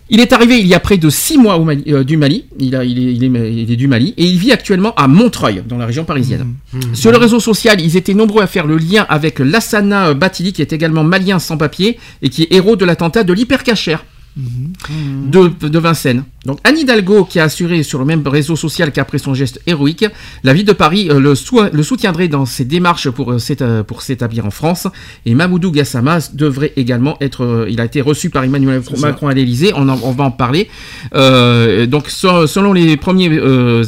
Il 0.10 0.20
est 0.20 0.34
arrivé 0.34 0.60
il 0.60 0.68
y 0.68 0.74
a 0.74 0.80
près 0.80 0.98
de 0.98 1.10
6 1.10 1.38
mois 1.38 1.56
au 1.58 1.64
Mali- 1.64 1.84
euh, 1.88 2.04
du 2.04 2.18
Mali, 2.18 2.46
il, 2.60 2.76
a- 2.76 2.84
il 2.84 3.00
est, 3.00 3.14
il 3.14 3.24
est- 3.24 3.54
il 3.64 3.72
est 3.72 3.76
du 3.76 3.88
Mali, 3.88 4.14
et 4.18 4.26
il 4.26 4.38
vit 4.38 4.52
actuellement 4.52 4.94
à 4.96 5.08
Montreuil, 5.08 5.64
dans 5.68 5.78
la 5.78 5.86
région 5.86 6.04
parisienne. 6.04 6.54
Sur 6.94 7.12
le 7.12 7.18
réseau 7.18 7.40
social, 7.40 7.80
ils 7.82 7.96
étaient 7.98 8.14
nombreux 8.14 8.44
à 8.44 8.48
faire 8.48 8.68
le 8.68 8.78
lien 8.78 9.06
avec 9.10 9.40
Lassana 9.40 10.14
Batili, 10.14 10.52
qui 10.54 10.62
est 10.62 10.74
également 10.74 11.04
malien 11.04 11.40
sans 11.40 11.58
papier, 11.58 11.98
et 12.22 12.30
qui 12.30 12.44
est 12.44 12.54
héros 12.54 12.76
de 12.76 12.86
l'attentat 12.86 13.24
de 13.24 13.34
l'hypercachère. 13.34 14.04
De, 14.36 15.68
de 15.68 15.80
Vincennes. 15.80 16.24
Donc 16.46 16.58
Anne 16.64 16.78
Hidalgo, 16.78 17.24
qui 17.26 17.40
a 17.40 17.44
assuré 17.44 17.84
sur 17.84 18.00
le 18.00 18.06
même 18.06 18.28
réseau 18.28 18.56
social 18.56 18.92
qu'après 18.92 19.18
son 19.20 19.34
geste 19.34 19.62
héroïque, 19.68 20.06
la 20.44 20.54
ville 20.54 20.66
de 20.66 20.74
Paris 20.74 21.08
euh, 21.12 21.20
le, 21.20 21.36
sou- 21.36 21.62
le 21.72 21.84
soutiendrait 21.84 22.28
dans 22.28 22.46
ses 22.46 22.66
démarches 22.66 23.10
pour, 23.10 23.32
euh, 23.32 23.38
euh, 23.62 23.84
pour 23.84 24.02
s'établir 24.02 24.46
en 24.46 24.50
France. 24.52 24.88
Et 25.26 25.36
Mamoudou 25.36 25.72
Gassama 25.72 26.18
devrait 26.34 26.74
également 26.78 27.16
être. 27.22 27.44
euh, 27.44 27.68
il 27.70 27.80
a 27.80 27.86
été 27.86 28.02
reçu 28.02 28.30
par 28.30 28.44
Emmanuel 28.44 28.82
Macron 29.00 29.28
à 29.28 29.34
l'Elysée. 29.34 29.72
On, 29.76 29.86
va 29.86 30.24
en 30.24 30.32
parler. 30.32 30.70
Donc 31.14 32.10
so- 32.10 32.48
selon 32.48 32.74
les 32.74 32.98
premiers 32.98 33.32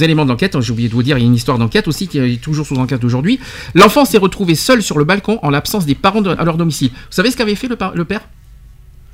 éléments 0.03 0.25
d'enquête, 0.25 0.59
j'ai 0.61 0.71
oublié 0.71 0.89
de 0.89 0.93
vous 0.93 1.03
dire, 1.03 1.17
il 1.17 1.21
y 1.21 1.23
a 1.23 1.27
une 1.27 1.35
histoire 1.35 1.57
d'enquête 1.57 1.87
aussi 1.87 2.07
qui 2.07 2.19
est 2.19 2.41
toujours 2.41 2.65
sous 2.65 2.75
enquête 2.75 3.03
aujourd'hui. 3.03 3.39
L'enfant 3.73 4.05
s'est 4.05 4.17
retrouvé 4.17 4.55
seul 4.55 4.81
sur 4.83 4.97
le 4.97 5.03
balcon 5.05 5.39
en 5.41 5.49
l'absence 5.49 5.85
des 5.85 5.95
parents 5.95 6.21
de- 6.21 6.29
à 6.37 6.43
leur 6.45 6.57
domicile. 6.57 6.89
Vous 6.93 6.97
savez 7.09 7.31
ce 7.31 7.37
qu'avait 7.37 7.55
fait 7.55 7.67
le 7.67 8.05
père? 8.05 8.21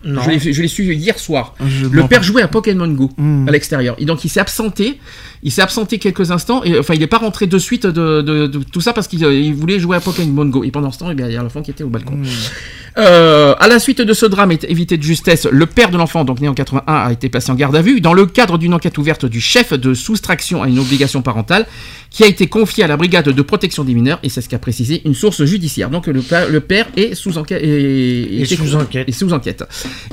Non. 0.03 0.21
Je 0.23 0.61
l'ai- 0.61 0.67
su 0.67 0.93
hier 0.95 1.17
soir. 1.19 1.53
Je 1.65 1.85
Le 1.85 2.07
père 2.07 2.23
jouait 2.23 2.41
à 2.41 2.47
Pokémon 2.47 2.87
Go 2.87 3.11
Hmm. 3.17 3.47
à 3.47 3.51
l'extérieur. 3.51 3.95
Et 3.99 4.05
donc 4.05 4.23
il 4.25 4.29
s'est 4.29 4.39
absenté. 4.39 4.99
Il 5.43 5.51
s'est 5.51 5.61
absenté 5.61 5.97
quelques 5.99 6.31
instants. 6.31 6.63
Et 6.63 6.77
enfin, 6.79 6.93
il 6.93 6.99
n'est 6.99 7.07
pas 7.07 7.17
rentré 7.17 7.47
de 7.47 7.57
suite 7.57 7.85
de, 7.85 8.21
de- 8.21 8.47
de 8.47 8.59
tout 8.63 8.81
ça 8.81 8.93
parce 8.93 9.07
qu'il 9.07 9.23
euh, 9.25 9.51
voulait 9.55 9.79
jouer 9.79 9.97
à 9.97 9.99
Pokémon 9.99 10.45
Go. 10.45 10.63
Et 10.63 10.71
pendant 10.71 10.91
ce 10.91 10.99
temps, 10.99 11.09
eh 11.11 11.15
bien, 11.15 11.27
il 11.27 11.33
y 11.33 11.37
a 11.37 11.41
l'enfant 11.43 11.61
qui 11.61 11.71
était 11.71 11.83
au 11.83 11.89
balcon. 11.89 12.15
Hmm. 12.15 12.25
Euh, 12.97 13.55
à 13.59 13.67
la 13.69 13.79
suite 13.79 14.01
de 14.01 14.13
ce 14.13 14.25
drame 14.25 14.51
évité 14.51 14.97
de 14.97 15.03
justesse, 15.03 15.47
le 15.49 15.65
père 15.65 15.91
de 15.91 15.97
l'enfant, 15.97 16.25
donc 16.25 16.41
né 16.41 16.49
en 16.49 16.53
81, 16.53 16.93
a 16.93 17.11
été 17.11 17.29
placé 17.29 17.49
en 17.51 17.55
garde 17.55 17.75
à 17.75 17.81
vue 17.81 18.01
dans 18.01 18.13
le 18.13 18.25
cadre 18.25 18.57
d'une 18.57 18.73
enquête 18.73 18.97
ouverte 18.97 19.25
du 19.25 19.39
chef 19.39 19.71
de 19.73 19.93
soustraction 19.93 20.61
à 20.61 20.67
une 20.67 20.77
obligation 20.77 21.21
parentale 21.21 21.65
qui 22.09 22.23
a 22.23 22.27
été 22.27 22.47
confiée 22.47 22.83
à 22.83 22.87
la 22.87 22.97
brigade 22.97 23.29
de 23.29 23.41
protection 23.41 23.85
des 23.85 23.93
mineurs 23.93 24.19
et 24.23 24.29
c'est 24.29 24.41
ce 24.41 24.49
qu'a 24.49 24.59
précisé 24.59 25.01
une 25.05 25.13
source 25.13 25.45
judiciaire. 25.45 25.89
Donc 25.89 26.07
le, 26.07 26.21
père 26.59 26.87
est 26.97 27.15
sous 27.15 27.37
enquête. 27.37 27.61
Et 27.63 28.43
sous 28.45 28.75
enquête. 28.75 29.07
est 29.07 29.11
sous 29.13 29.31
enquête. 29.31 29.63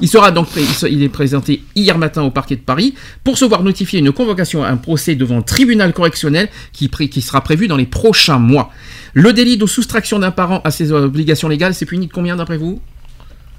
Il 0.01 0.09
sera 0.09 0.31
donc 0.31 0.49
est 0.57 1.09
présenté 1.09 1.63
hier 1.75 1.99
matin 1.99 2.23
au 2.23 2.31
parquet 2.31 2.57
de 2.57 2.61
Paris 2.61 2.95
pour 3.25 3.39
se 3.39 3.45
voir 3.45 3.63
notifier 3.63 3.99
une 3.99 4.13
convocation 4.13 4.65
à 4.65 4.69
un 4.69 4.77
procès 4.77 5.15
devant 5.15 5.37
le 5.37 5.43
tribunal 5.43 5.93
correctionnel 5.93 6.49
qui, 6.73 6.89
sera 7.21 7.41
prévu 7.43 7.69
dans 7.69 7.77
les 7.77 7.87
prochains 7.87 8.39
mois. 8.39 8.71
Le 9.15 9.33
délit 9.33 9.57
de 9.57 9.67
soustraction 9.67 10.19
d'un 10.19 10.31
parent 10.31 10.61
à 10.65 10.71
ses 10.71 10.93
obligations 10.93 11.49
légales, 11.49 11.75
c'est 11.75 11.87
puni 11.87 12.07
de 12.07 12.13
combien 12.13 12.37
d'après 12.37 12.57
vous? 12.57 12.81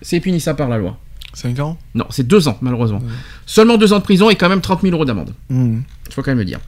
C'est 0.01 0.19
puni 0.19 0.39
ça 0.39 0.53
par 0.53 0.69
la 0.69 0.77
loi. 0.77 0.97
5 1.33 1.59
ans? 1.59 1.77
Non, 1.93 2.05
c'est 2.09 2.25
deux 2.25 2.47
ans 2.47 2.57
malheureusement. 2.61 3.01
Seulement 3.45 3.77
deux 3.77 3.93
ans 3.93 3.99
de 3.99 4.03
prison 4.03 4.29
et 4.29 4.35
quand 4.35 4.49
même 4.49 4.61
30 4.61 4.81
000 4.81 4.93
euros 4.93 5.05
d'amende. 5.05 5.33
Mhm. 5.49 5.83
Il 6.07 6.13
faut 6.13 6.21
quand 6.21 6.31
même 6.31 6.39
le 6.39 6.45
dire. 6.45 6.59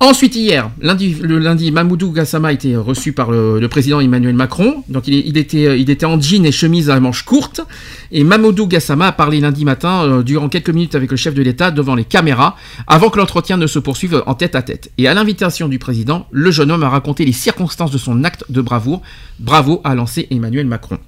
Ensuite, 0.00 0.36
hier, 0.36 0.70
lundi, 0.80 1.16
le 1.20 1.40
lundi, 1.40 1.72
Mamoudou 1.72 2.12
Gassama 2.12 2.48
a 2.48 2.52
été 2.52 2.76
reçu 2.76 3.12
par 3.12 3.32
le, 3.32 3.66
président 3.66 3.98
Emmanuel 3.98 4.34
Macron. 4.34 4.84
Donc, 4.88 5.08
il, 5.08 5.26
il 5.26 5.36
était, 5.36 5.80
il 5.80 5.90
était 5.90 6.06
en 6.06 6.20
jean 6.20 6.46
et 6.46 6.52
chemise 6.52 6.88
à 6.88 7.00
manches 7.00 7.24
courtes. 7.24 7.60
Et 8.12 8.22
Mamoudou 8.22 8.68
Gassama 8.68 9.08
a 9.08 9.12
parlé 9.12 9.40
lundi 9.40 9.64
matin, 9.64 10.04
euh, 10.04 10.22
durant 10.22 10.48
quelques 10.48 10.70
minutes 10.70 10.94
avec 10.94 11.10
le 11.10 11.16
chef 11.16 11.34
de 11.34 11.42
l'État, 11.42 11.72
devant 11.72 11.96
les 11.96 12.04
caméras, 12.04 12.54
avant 12.86 13.10
que 13.10 13.18
l'entretien 13.18 13.56
ne 13.56 13.66
se 13.66 13.80
poursuive 13.80 14.22
en 14.26 14.34
tête 14.34 14.54
à 14.54 14.62
tête. 14.62 14.92
Et 14.98 15.08
à 15.08 15.14
l'invitation 15.14 15.66
du 15.66 15.80
président, 15.80 16.28
le 16.30 16.52
jeune 16.52 16.70
homme 16.70 16.84
a 16.84 16.88
raconté 16.88 17.24
les 17.24 17.32
circonstances 17.32 17.90
de 17.90 17.98
son 17.98 18.22
acte 18.22 18.44
de 18.50 18.60
bravoure. 18.60 19.02
Bravo, 19.40 19.80
a 19.82 19.96
lancé 19.96 20.28
Emmanuel 20.30 20.66
Macron. 20.68 20.98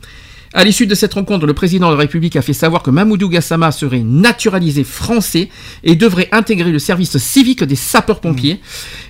À 0.52 0.64
l'issue 0.64 0.88
de 0.88 0.96
cette 0.96 1.14
rencontre, 1.14 1.46
le 1.46 1.54
président 1.54 1.90
de 1.90 1.94
la 1.94 2.00
République 2.00 2.34
a 2.34 2.42
fait 2.42 2.52
savoir 2.52 2.82
que 2.82 2.90
Mamoudou 2.90 3.28
Gassama 3.28 3.70
serait 3.70 4.00
naturalisé 4.00 4.82
français 4.82 5.48
et 5.84 5.94
devrait 5.94 6.28
intégrer 6.32 6.72
le 6.72 6.80
service 6.80 7.16
civique 7.18 7.62
des 7.62 7.76
sapeurs-pompiers. 7.76 8.58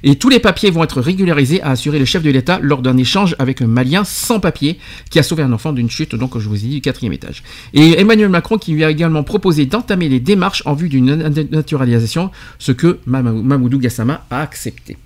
Et 0.02 0.16
tous 0.16 0.28
les 0.28 0.38
papiers 0.38 0.70
vont 0.70 0.84
être 0.84 1.00
régularisés, 1.00 1.62
a 1.62 1.70
assuré 1.70 1.98
le 1.98 2.04
chef 2.04 2.22
de 2.22 2.30
l'État 2.30 2.58
lors 2.60 2.82
d'un 2.82 2.98
échange 2.98 3.36
avec 3.38 3.62
un 3.62 3.66
Malien 3.68 4.04
sans 4.04 4.38
papier 4.38 4.78
qui 5.08 5.18
a 5.18 5.22
sauvé 5.22 5.42
un 5.42 5.52
enfant 5.52 5.72
d'une 5.72 5.88
chute, 5.88 6.14
donc 6.14 6.38
je 6.38 6.46
vous 6.46 6.56
ai 6.56 6.68
dit, 6.68 6.74
du 6.74 6.80
quatrième 6.82 7.14
étage. 7.14 7.42
Et 7.72 7.98
Emmanuel 7.98 8.28
Macron 8.28 8.58
qui 8.58 8.72
lui 8.72 8.84
a 8.84 8.90
également 8.90 9.22
proposé 9.22 9.64
d'entamer 9.64 10.10
les 10.10 10.20
démarches 10.20 10.62
en 10.66 10.74
vue 10.74 10.90
d'une 10.90 11.16
naturalisation, 11.52 12.30
ce 12.58 12.72
que 12.72 12.98
Mamou- 13.06 13.42
Mamoudou 13.42 13.78
Gassama 13.78 14.26
a 14.28 14.42
accepté. 14.42 14.98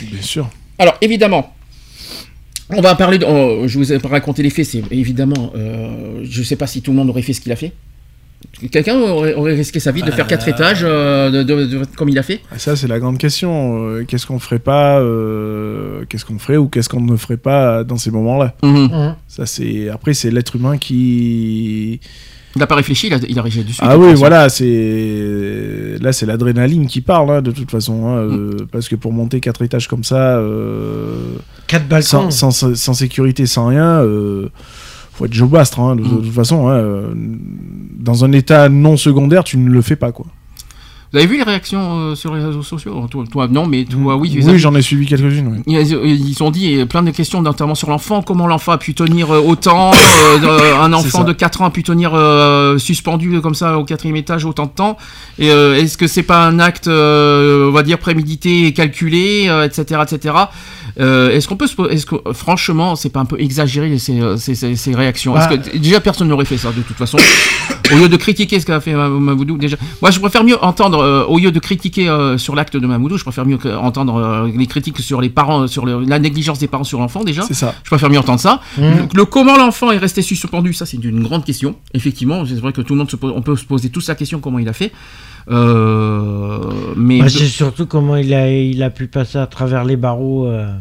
Bien 0.00 0.22
sûr. 0.22 0.48
Alors 0.78 0.96
évidemment, 1.00 1.52
on 2.70 2.80
va 2.80 2.94
parler. 2.94 3.18
De, 3.18 3.26
oh, 3.26 3.64
je 3.66 3.78
vous 3.78 3.92
ai 3.92 3.96
raconté 3.98 4.42
les 4.42 4.50
faits. 4.50 4.66
C'est 4.66 4.82
évidemment. 4.90 5.52
euh, 5.56 6.20
je 6.24 6.40
ne 6.40 6.44
sais 6.44 6.56
pas 6.56 6.66
si 6.66 6.82
tout 6.82 6.90
le 6.90 6.96
monde 6.96 7.10
aurait 7.10 7.22
fait 7.22 7.32
ce 7.32 7.40
qu'il 7.40 7.52
a 7.52 7.56
fait. 7.56 7.72
Quelqu'un 8.70 8.98
aurait, 9.00 9.32
aurait 9.34 9.54
risqué 9.54 9.80
sa 9.80 9.90
vie 9.90 10.02
de 10.02 10.10
faire 10.10 10.26
quatre 10.26 10.46
étages 10.48 10.82
euh, 10.82 11.30
de- 11.30 11.42
de- 11.42 11.64
de- 11.64 11.82
comme 11.96 12.10
il 12.10 12.18
a 12.18 12.22
fait? 12.22 12.40
Ah, 12.52 12.58
Ça, 12.58 12.76
c'est 12.76 12.86
la 12.88 12.98
grande 12.98 13.16
question. 13.16 13.86
Euh, 13.86 14.04
qu'est-ce 14.06 14.26
qu'on 14.26 14.38
ferait 14.38 14.58
pas 14.58 15.00
euh, 15.00 16.04
Qu'est-ce 16.10 16.26
qu'on 16.26 16.38
ferait 16.38 16.58
ou 16.58 16.68
qu'est-ce 16.68 16.90
qu'on 16.90 17.00
ne 17.00 17.16
ferait 17.16 17.38
pas 17.38 17.84
dans 17.84 17.96
ces 17.96 18.10
moments-là? 18.10 18.54
Mhm. 18.62 19.14
Ça, 19.28 19.46
c'est 19.46 19.88
après, 19.88 20.12
c'est 20.12 20.30
l'être 20.30 20.56
humain 20.56 20.76
qui. 20.76 22.00
Il 22.56 22.58
n'a 22.60 22.66
pas 22.68 22.76
réfléchi, 22.76 23.08
il 23.08 23.14
a, 23.14 23.18
il 23.28 23.36
a 23.38 23.42
réagi 23.42 23.64
dessus. 23.64 23.78
Ah 23.82 23.96
oui, 23.98 24.08
façon. 24.10 24.18
voilà, 24.20 24.48
c'est 24.48 25.96
là, 26.00 26.12
c'est 26.12 26.26
l'adrénaline 26.26 26.86
qui 26.86 27.00
parle 27.00 27.30
hein, 27.30 27.42
de 27.42 27.50
toute 27.50 27.70
façon, 27.70 28.06
hein, 28.08 28.16
euh, 28.18 28.56
parce 28.70 28.88
que 28.88 28.94
pour 28.94 29.12
monter 29.12 29.40
quatre 29.40 29.62
étages 29.62 29.88
comme 29.88 30.04
ça, 30.04 30.36
euh, 31.64 31.66
Quatre 31.66 31.88
balcons. 31.88 32.30
sans, 32.30 32.50
sans, 32.50 32.74
sans 32.76 32.94
sécurité, 32.94 33.46
sans 33.46 33.66
rien, 33.68 34.00
euh, 34.02 34.48
faut 35.14 35.24
être 35.26 35.32
jobastre 35.34 35.80
hein, 35.80 35.96
de, 35.96 36.02
de 36.02 36.08
toute 36.08 36.32
façon. 36.34 36.68
hein, 36.68 36.72
euh, 36.74 37.12
dans 37.14 38.24
un 38.24 38.32
état 38.32 38.68
non 38.68 38.96
secondaire, 38.96 39.44
tu 39.44 39.56
ne 39.58 39.70
le 39.70 39.82
fais 39.82 39.96
pas 39.96 40.12
quoi. 40.12 40.26
Vous 41.12 41.18
avez 41.18 41.28
vu 41.28 41.36
les 41.36 41.44
réactions 41.44 41.96
euh, 42.00 42.14
sur 42.16 42.34
les 42.34 42.44
réseaux 42.44 42.64
sociaux? 42.64 43.06
Toi, 43.08 43.22
toi, 43.30 43.46
non, 43.48 43.66
mais 43.68 43.84
toi, 43.84 44.16
oui. 44.16 44.32
Oui, 44.34 44.48
avez- 44.48 44.58
j'en 44.58 44.74
ai 44.74 44.82
suivi 44.82 45.06
quelques-unes. 45.06 45.62
oui. 45.64 45.78
Ils, 45.80 45.92
ils 46.28 46.42
ont 46.42 46.50
dit 46.50 46.74
euh, 46.80 46.86
plein 46.86 47.04
de 47.04 47.12
questions 47.12 47.40
notamment 47.40 47.76
sur 47.76 47.88
l'enfant, 47.88 48.20
comment 48.20 48.48
l'enfant 48.48 48.72
a 48.72 48.78
pu 48.78 48.94
tenir 48.94 49.30
autant, 49.30 49.92
euh, 50.42 50.76
un 50.80 50.92
enfant 50.92 51.22
de 51.22 51.32
4 51.32 51.62
ans 51.62 51.66
a 51.66 51.70
pu 51.70 51.84
tenir 51.84 52.10
euh, 52.14 52.78
suspendu 52.78 53.40
comme 53.40 53.54
ça 53.54 53.78
au 53.78 53.84
quatrième 53.84 54.16
étage 54.16 54.44
autant 54.44 54.64
de 54.66 54.70
temps, 54.72 54.96
et 55.38 55.52
euh, 55.52 55.76
est-ce 55.76 55.96
que 55.96 56.08
c'est 56.08 56.24
pas 56.24 56.44
un 56.44 56.58
acte, 56.58 56.88
euh, 56.88 57.68
on 57.68 57.72
va 57.72 57.84
dire, 57.84 57.98
prémédité 58.00 58.66
et 58.66 58.72
calculé, 58.72 59.44
euh, 59.48 59.64
etc., 59.64 60.00
etc. 60.10 60.34
Euh, 61.00 61.30
est-ce 61.30 61.48
qu'on 61.48 61.56
peut 61.56 61.66
se 61.66 61.74
est-ce 61.90 62.06
que 62.06 62.14
franchement 62.32 62.94
c'est 62.94 63.08
pas 63.10 63.20
un 63.20 63.24
peu 63.24 63.40
exagéré 63.40 63.98
ces, 63.98 64.20
euh, 64.20 64.36
ces, 64.36 64.54
ces- 64.54 64.76
ces 64.76 64.94
réactions? 64.94 65.34
Bah. 65.34 65.48
Est-ce 65.52 65.70
que 65.70 65.76
déjà 65.78 66.00
personne 66.00 66.28
n'aurait 66.28 66.44
fait 66.44 66.56
ça 66.58 66.70
de 66.72 66.82
toute 66.82 66.96
façon. 66.96 67.18
Au 67.92 67.96
lieu 67.96 68.08
de 68.08 68.16
critiquer 68.16 68.60
ce 68.60 68.64
qu'a 68.66 68.80
fait 68.80 68.94
Ma- 68.94 69.08
Mamoudou 69.08 69.58
déjà. 69.58 69.76
Moi 70.00 70.10
je 70.10 70.18
préfère 70.20 70.42
mieux 70.44 70.56
entendre 70.64 71.00
euh, 71.02 71.24
au 71.24 71.38
lieu 71.38 71.52
de 71.52 71.58
critiquer 71.58 72.08
euh, 72.08 72.38
sur 72.38 72.54
l'acte 72.54 72.76
de 72.76 72.86
Mamoudou 72.86 73.18
je 73.18 73.24
préfère 73.24 73.44
mieux 73.44 73.58
entendre 73.76 74.48
les 74.56 74.66
critiques 74.66 74.98
sur 75.00 75.20
les 75.20 75.28
parents 75.30 75.66
sur 75.66 75.84
le- 75.84 76.04
la 76.04 76.18
négligence 76.18 76.58
des 76.58 76.68
parents 76.68 76.84
sur 76.84 77.00
l'enfant 77.00 77.24
déjà. 77.24 77.42
C'est 77.42 77.54
ça. 77.54 77.74
je 77.82 77.90
préfère 77.90 78.08
mieux 78.10 78.18
entendre 78.18 78.40
ça. 78.40 78.60
Mmh. 78.78 78.82
le, 78.82 78.88
le 79.14 79.24
comment 79.24 79.56
l'enfant 79.56 79.90
est 79.90 79.98
resté 79.98 80.22
suspendu 80.22 80.72
ça 80.72 80.86
c'est 80.86 81.02
une 81.02 81.22
grande 81.22 81.44
question 81.44 81.76
effectivement. 81.92 82.44
C'est 82.46 82.54
vrai 82.60 82.72
que 82.72 82.80
tout 82.80 82.94
le 82.94 82.98
monde 82.98 83.10
se 83.10 83.16
pose, 83.16 83.32
on 83.34 83.42
peut 83.42 83.56
se 83.56 83.64
poser 83.64 83.90
tous 83.90 84.08
la 84.08 84.14
question 84.14 84.38
comment 84.40 84.58
il 84.58 84.68
a 84.68 84.72
fait 84.72 84.92
mais 85.48 87.20
Bah, 87.20 87.28
c'est 87.28 87.46
surtout 87.46 87.86
comment 87.86 88.16
il 88.16 88.32
a, 88.34 88.50
il 88.50 88.82
a 88.82 88.90
pu 88.90 89.06
passer 89.06 89.38
à 89.38 89.46
travers 89.46 89.84
les 89.84 89.96
barreaux 89.96 90.46
euh, 90.46 90.72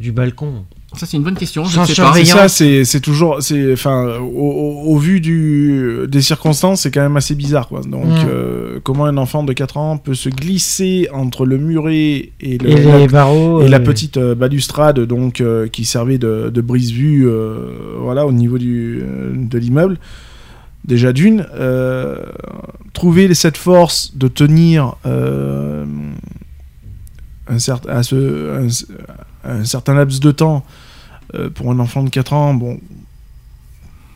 du 0.00 0.12
balcon. 0.12 0.64
ça 0.94 1.06
c'est 1.06 1.16
une 1.16 1.22
bonne 1.22 1.36
question 1.36 1.64
je 1.64 1.70
sais 1.84 1.94
pas 2.02 2.12
ça, 2.24 2.48
c'est 2.48 2.84
c'est 2.84 3.00
toujours, 3.00 3.42
c'est, 3.42 3.72
enfin, 3.72 4.18
au, 4.20 4.24
au- 4.24 4.92
au 4.92 4.98
vu 4.98 5.20
du, 5.20 6.06
des 6.08 6.20
circonstances, 6.22 6.82
c'est 6.82 6.90
quand 6.90 7.00
même 7.00 7.16
assez 7.16 7.34
bizarre, 7.34 7.68
quoi. 7.68 7.80
Donc, 7.82 8.04
Mm. 8.04 8.26
euh, 8.28 8.78
comment 8.82 9.06
un 9.06 9.16
enfant 9.16 9.42
de 9.42 9.52
4 9.52 9.76
ans 9.78 9.96
peut 9.98 10.14
se 10.14 10.28
glisser 10.28 11.08
entre 11.12 11.46
le 11.46 11.56
muret 11.58 12.32
et, 12.40 12.58
le, 12.58 12.68
Et 12.70 12.82
la, 12.84 12.98
les 12.98 13.06
barreaux. 13.08 13.62
et 13.62 13.68
la 13.68 13.78
euh, 13.78 13.80
petite 13.80 14.16
euh, 14.16 14.34
balustrade, 14.34 15.00
donc, 15.00 15.40
euh, 15.40 15.66
qui 15.68 15.84
servait 15.84 16.18
de, 16.18 16.50
de 16.52 16.60
brise-vue, 16.60 17.26
euh, 17.28 17.96
voilà, 18.00 18.26
au 18.26 18.32
niveau 18.32 18.58
du, 18.58 19.00
euh, 19.02 19.32
de 19.34 19.58
l'immeuble. 19.58 19.98
Déjà 20.84 21.12
d'une, 21.12 21.46
euh, 21.54 22.24
trouver 22.92 23.32
cette 23.34 23.56
force 23.56 24.16
de 24.16 24.28
tenir 24.28 24.96
euh, 25.06 25.84
un, 27.48 27.56
à 27.88 28.00
un 29.44 29.64
certain 29.64 29.94
laps 29.94 30.20
de 30.20 30.30
temps 30.32 30.64
euh, 31.34 31.50
pour 31.50 31.70
un 31.70 31.78
enfant 31.78 32.02
de 32.02 32.10
4 32.10 32.32
ans, 32.32 32.54
bon, 32.54 32.78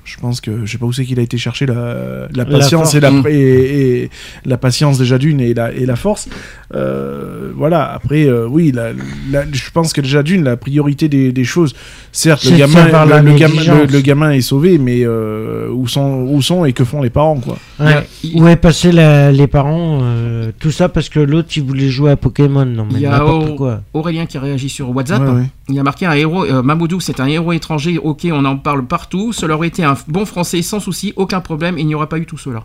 je 0.06 0.16
pense 0.18 0.40
que 0.40 0.64
je 0.64 0.72
sais 0.72 0.78
pas 0.78 0.86
où 0.86 0.92
c'est 0.92 1.04
qu'il 1.04 1.18
a 1.18 1.22
été 1.22 1.36
chercher 1.36 1.66
la, 1.66 2.28
la 2.34 2.44
patience 2.46 2.94
et, 2.94 3.00
la, 3.00 3.10
et, 3.28 4.02
et 4.04 4.10
la 4.46 4.56
patience 4.56 4.98
déjà 4.98 5.18
d'une 5.18 5.40
et 5.40 5.52
la, 5.52 5.72
et 5.72 5.84
la 5.84 5.96
force. 5.96 6.28
Euh, 6.74 7.50
voilà, 7.54 7.92
après, 7.92 8.24
euh, 8.24 8.46
oui, 8.48 8.72
la, 8.72 8.92
la- 9.30 9.44
je 9.50 9.70
pense 9.70 9.92
que 9.92 10.00
déjà 10.00 10.22
d'une, 10.22 10.44
la 10.44 10.56
priorité 10.56 11.08
des, 11.08 11.32
des 11.32 11.44
choses, 11.44 11.74
certes, 12.12 12.44
le 12.44 12.56
gamin, 12.56 12.84
le, 13.22 13.34
gamin, 13.38 13.84
le, 13.90 14.00
gamin 14.00 14.30
est 14.32 14.40
sauvé, 14.40 14.78
mais 14.78 15.00
euh, 15.04 15.68
où, 15.70 15.86
sont, 15.88 16.26
où 16.28 16.40
sont 16.42 16.64
et 16.64 16.72
que 16.72 16.84
font 16.84 17.02
les 17.02 17.10
parents, 17.10 17.40
quoi. 17.40 17.56
ouais. 17.80 18.06
Il- 18.22 18.40
Où 18.42 18.46
est 18.48 18.56
passé 18.56 18.92
la- 18.92 19.32
les 19.32 19.46
parents 19.46 20.00
euh, 20.02 20.50
Tout 20.58 20.70
ça 20.70 20.88
parce 20.88 21.08
que 21.08 21.20
l'autre 21.20 21.48
il 21.56 21.62
voulait 21.62 21.88
jouer 21.88 22.10
à 22.12 22.16
Pokémon. 22.16 22.64
Non, 22.66 22.84
mais 22.86 22.94
Il 22.98 23.00
y 23.00 23.06
a 23.06 23.20
quoi. 23.56 23.80
Aurélien 23.94 24.26
qui 24.26 24.38
réagit 24.38 24.68
sur 24.68 24.90
WhatsApp. 24.94 25.22
Ouais, 25.22 25.28
ouais. 25.30 25.46
Il 25.68 25.78
a 25.78 25.82
marqué 25.82 26.06
un 26.06 26.12
héros. 26.12 26.44
euh, 26.44 26.62
Mamoudou, 26.62 27.00
c'est 27.00 27.18
un 27.20 27.26
héros 27.26 27.52
étranger. 27.52 27.98
Ok, 27.98 28.26
on 28.30 28.44
en 28.44 28.56
parle 28.56 28.86
partout. 28.86 29.32
Cela 29.32 29.54
aurait 29.56 29.68
été 29.68 29.82
un 29.84 29.95
bon 30.08 30.24
français 30.26 30.62
sans 30.62 30.80
souci, 30.80 31.12
aucun 31.16 31.40
problème. 31.40 31.78
Il 31.78 31.86
n'y 31.86 31.94
aurait 31.94 32.08
pas 32.08 32.18
eu 32.18 32.26
tout 32.26 32.38
cela. 32.38 32.64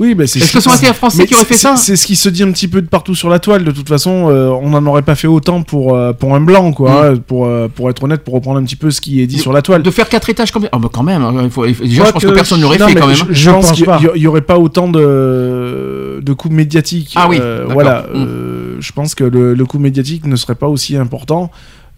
Oui, 0.00 0.14
mais 0.16 0.28
c'est 0.28 0.38
Est-ce 0.38 0.52
que 0.56 0.68
aurait 0.68 0.76
été 0.78 0.86
un 0.86 0.92
Français 0.92 1.18
mais 1.18 1.26
qui 1.26 1.34
aurait 1.34 1.44
fait 1.44 1.56
ça 1.56 1.74
C'est 1.74 1.96
ce 1.96 2.06
qui 2.06 2.14
se 2.14 2.28
dit 2.28 2.44
un 2.44 2.52
petit 2.52 2.68
peu 2.68 2.80
de 2.80 2.86
partout 2.86 3.16
sur 3.16 3.28
la 3.28 3.40
toile. 3.40 3.64
De 3.64 3.72
toute 3.72 3.88
façon, 3.88 4.28
euh, 4.30 4.46
on 4.50 4.70
n'en 4.70 4.86
aurait 4.86 5.02
pas 5.02 5.16
fait 5.16 5.26
autant 5.26 5.64
pour, 5.64 5.96
euh, 5.96 6.12
pour 6.12 6.36
un 6.36 6.40
blanc, 6.40 6.70
quoi. 6.72 7.08
hein, 7.08 7.16
pour, 7.16 7.46
euh, 7.46 7.66
pour 7.66 7.90
être 7.90 8.04
honnête, 8.04 8.22
pour 8.22 8.34
reprendre 8.34 8.60
un 8.60 8.62
petit 8.64 8.76
peu 8.76 8.92
ce 8.92 9.00
qui 9.00 9.20
est 9.20 9.26
dit 9.26 9.38
De- 9.38 9.40
sur 9.40 9.52
la 9.52 9.60
toile. 9.60 9.82
De 9.82 9.90
faire 9.90 10.08
quatre 10.08 10.30
étages 10.30 10.52
comme. 10.52 10.68
Ah 10.70 10.78
bah 10.78 10.88
quand 10.92 11.02
même. 11.02 11.22
hein, 11.22 11.34
il 11.42 11.50
faut- 11.50 11.66
déjà, 11.66 12.04
je 12.06 12.12
pense 12.12 12.22
que 12.22 12.28
personne 12.30 12.60
l'aurait 12.60 12.78
non, 12.78 12.86
fait 12.86 12.94
quand 12.94 13.08
même. 13.08 13.16
Je, 13.16 13.24
hein. 13.24 13.26
je 13.30 13.34
Je 13.34 13.50
pense 13.50 13.66
pense 13.70 13.82
qu'il 14.00 14.20
n'y 14.20 14.26
aurait 14.28 14.40
pas 14.42 14.56
autant 14.58 14.86
de, 14.86 16.20
de 16.22 16.32
coups 16.32 16.54
médiatiques. 16.54 17.14
Ah 17.16 17.26
oui, 17.28 17.38
Euh, 17.40 17.66
voilà. 17.68 18.02
Mm. 18.02 18.16
euh, 18.18 18.76
je 18.78 18.92
pense 18.92 19.16
que 19.16 19.24
le, 19.24 19.54
le 19.54 19.66
coup 19.66 19.80
médiatique 19.80 20.26
ne 20.26 20.36
serait 20.36 20.54
pas 20.54 20.68
aussi 20.68 20.96
important. 20.96 21.50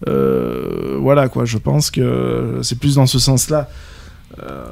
Euh, 0.07 0.97
voilà, 0.99 1.27
quoi. 1.29 1.45
Je 1.45 1.57
pense 1.57 1.91
que 1.91 2.59
c'est 2.61 2.79
plus 2.79 2.95
dans 2.95 3.05
ce 3.05 3.19
sens-là. 3.19 3.69
Euh, 4.41 4.65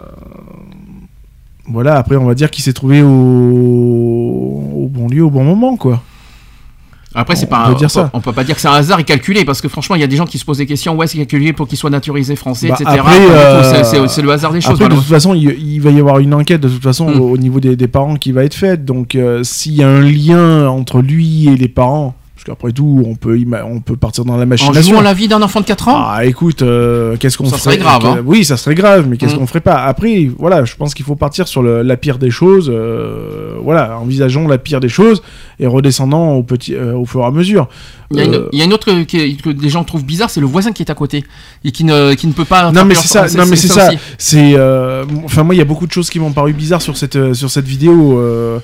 voilà, 1.68 1.98
après, 1.98 2.16
on 2.16 2.26
va 2.26 2.34
dire 2.34 2.50
qu'il 2.50 2.64
s'est 2.64 2.74
trouvé 2.74 3.02
au, 3.04 3.08
au 3.08 4.88
bon 4.90 5.08
lieu, 5.08 5.24
au 5.24 5.30
bon 5.30 5.44
moment, 5.44 5.78
quoi. 5.78 6.02
Après, 7.16 7.36
c'est 7.36 7.48
pas. 7.48 7.66
peut 7.66 7.72
un- 7.72 7.76
dire 7.76 7.86
on, 7.88 7.90
ça. 7.90 8.04
peut, 8.04 8.10
on 8.14 8.22
peut 8.22 8.34
pas 8.34 8.44
dire 8.44 8.54
que 8.54 8.62
c'est 8.62 8.68
un 8.68 8.74
hasard 8.74 9.00
et 9.00 9.04
calculé 9.04 9.44
parce 9.44 9.62
que 9.62 9.68
franchement, 9.68 9.96
il 9.96 10.02
y 10.02 10.04
a 10.04 10.08
des 10.08 10.16
gens 10.16 10.26
qui 10.28 10.38
se 10.38 10.46
posent 10.46 10.60
des 10.60 10.68
questions. 10.68 10.96
Ouais, 10.96 11.08
c'est 11.08 11.18
calculé 11.18 11.54
pour 11.54 11.68
qu'il 11.68 11.78
soit 11.78 11.90
naturalisé 11.90 12.36
français, 12.36 12.70
Bah, 12.70 12.76
etc. 12.80 13.02
euh, 13.04 14.08
c'est- 14.08 14.22
le 14.22 14.32
hasard 14.32 14.54
des 14.54 14.62
choses. 14.62 14.74
Après, 14.80 14.90
de 14.90 14.94
toute 14.96 15.04
façon, 15.06 15.34
il, 15.34 15.50
il 15.60 15.80
va 15.82 15.90
y 15.90 16.00
avoir 16.00 16.20
une 16.20 16.36
enquête 16.36 16.62
de 16.62 16.70
toute 16.70 16.84
façon 16.84 17.10
Mm. 17.10 17.20
au, 17.20 17.30
au 17.32 17.38
niveau 17.38 17.60
des, 17.60 17.76
des 17.76 17.88
parents 17.88 18.16
qui 18.16 18.32
va 18.32 18.44
être 18.44 18.54
faite. 18.54 18.86
Donc, 18.86 19.16
euh, 19.16 19.44
s'il 19.44 19.74
y 19.74 19.82
a 19.84 19.90
un 19.90 20.02
lien 20.02 20.68
entre 20.70 21.02
lui 21.02 21.48
et 21.50 21.56
les 21.58 21.68
parents, 21.68 22.14
qu'après 22.50 22.72
tout, 22.72 23.04
on 23.06 23.16
peut, 23.16 23.40
on 23.66 23.80
peut 23.80 23.96
partir 23.96 24.26
dans 24.26 24.36
la 24.38 24.44
En 24.44 24.48
machination. 24.48 24.82
jouant 24.94 25.02
la 25.02 25.14
vie 25.14 25.28
d'un 25.28 25.42
enfant 25.42 25.60
de 25.62 25.66
4 25.66 25.88
ans 25.88 25.96
Ah, 26.04 26.26
écoute, 26.26 26.62
euh, 26.62 27.16
qu'est-ce 27.18 27.38
qu'on 27.38 27.46
Ça 27.46 27.58
ferait 27.58 27.76
serait 27.76 27.78
grave, 27.78 28.06
hein. 28.06 28.24
Oui, 28.26 28.44
ça 28.44 28.58
serait 28.58 28.76
grave, 28.76 29.06
mais 29.08 29.18
qu'est-ce 29.18 29.36
Mm. 29.36 29.40
qu'on 29.40 29.48
ferait 29.48 29.60
pas? 29.62 29.76
Après, 29.84 30.30
voilà, 30.38 30.66
je 30.66 30.76
pense 30.76 30.94
qu'il 30.94 31.06
faut 31.06 31.16
partir 31.16 31.48
sur 31.48 31.62
le- 31.62 31.82
la 31.84 31.98
pire 31.98 32.18
des 32.18 32.32
choses. 32.32 32.70
euh, 32.74 33.56
voilà, 33.64 34.00
envisageons 34.00 34.48
la 34.48 34.58
pire 34.58 34.80
des 34.80 34.90
choses 34.90 35.22
et 35.60 35.68
redescendant 35.68 36.34
au, 36.34 36.44
petit, 36.44 36.74
euh, 36.76 36.96
au 36.96 37.06
fur 37.06 37.22
et 37.22 37.26
à 37.26 37.32
mesure. 37.32 37.68
il 38.12 38.18
y, 38.18 38.22
a 38.22 38.26
une, 38.26 38.46
il 38.52 38.58
y 38.60 38.62
a 38.62 38.66
une 38.66 38.74
autre 38.74 38.86
que, 39.04 39.50
des 39.52 39.70
gens 39.70 39.84
trouvent 39.84 40.04
bizarre, 40.06 40.30
c'est 40.32 40.40
le 40.42 40.48
voisin 40.48 40.72
qui 40.72 40.82
est 40.82 40.90
à 40.90 40.96
côté 40.96 41.24
et 41.64 41.72
qui 41.72 41.84
ne, 41.84 42.14
qui 42.16 42.26
ne 42.28 42.34
peut 42.34 42.46
pas. 42.46 42.72
Non 42.72 42.84
mais 42.86 42.96
c'est 42.96 43.08
ça, 43.08 43.28
non 43.38 43.46
mais 43.48 43.56
c'est 43.56 43.68
ça. 43.68 43.92
C'est, 44.18 44.56
enfin 45.26 45.44
moi 45.44 45.54
il 45.54 45.60
y 45.60 45.62
a 45.62 45.66
beaucoup 45.66 45.86
de 45.86 45.92
choses 45.92 46.10
qui 46.10 46.20
m'ont 46.20 46.32
paru 46.32 46.54
bizarres 46.54 46.82
sur 46.82 46.98
cette 46.98 47.34
sur 47.34 47.50
cette 47.52 47.66
vidéo. 47.66 48.20
euh, 48.20 48.60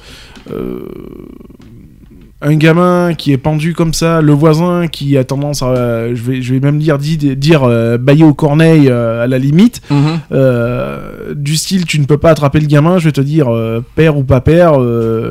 un 2.42 2.56
gamin 2.56 3.14
qui 3.18 3.32
est 3.32 3.38
pendu 3.38 3.74
comme 3.74 3.94
ça, 3.94 4.22
le 4.22 4.34
voisin 4.34 4.88
qui 4.88 5.18
a 5.18 5.24
tendance 5.24 5.64
à, 5.64 6.14
je 6.14 6.22
vais, 6.22 6.42
je 6.42 6.54
vais 6.54 6.60
même 6.60 6.78
dire, 6.80 6.98
dire, 6.98 7.36
dire 7.36 7.64
euh, 7.64 7.98
bailler 7.98 8.26
au 8.26 8.34
corneille 8.34 8.88
euh, 8.90 9.24
à 9.24 9.28
la 9.28 9.40
limite, 9.40 9.82
Mhm. 9.90 10.20
euh, 10.34 11.34
du 11.34 11.56
style 11.56 11.86
tu 11.86 11.98
ne 12.00 12.06
peux 12.06 12.18
pas 12.18 12.32
attraper 12.32 12.60
le 12.60 12.68
gamin, 12.68 13.00
je 13.00 13.06
vais 13.06 13.12
te 13.14 13.22
dire 13.22 13.48
euh, 13.52 13.84
père 13.96 14.18
ou 14.18 14.24
pas 14.24 14.42
père, 14.42 14.74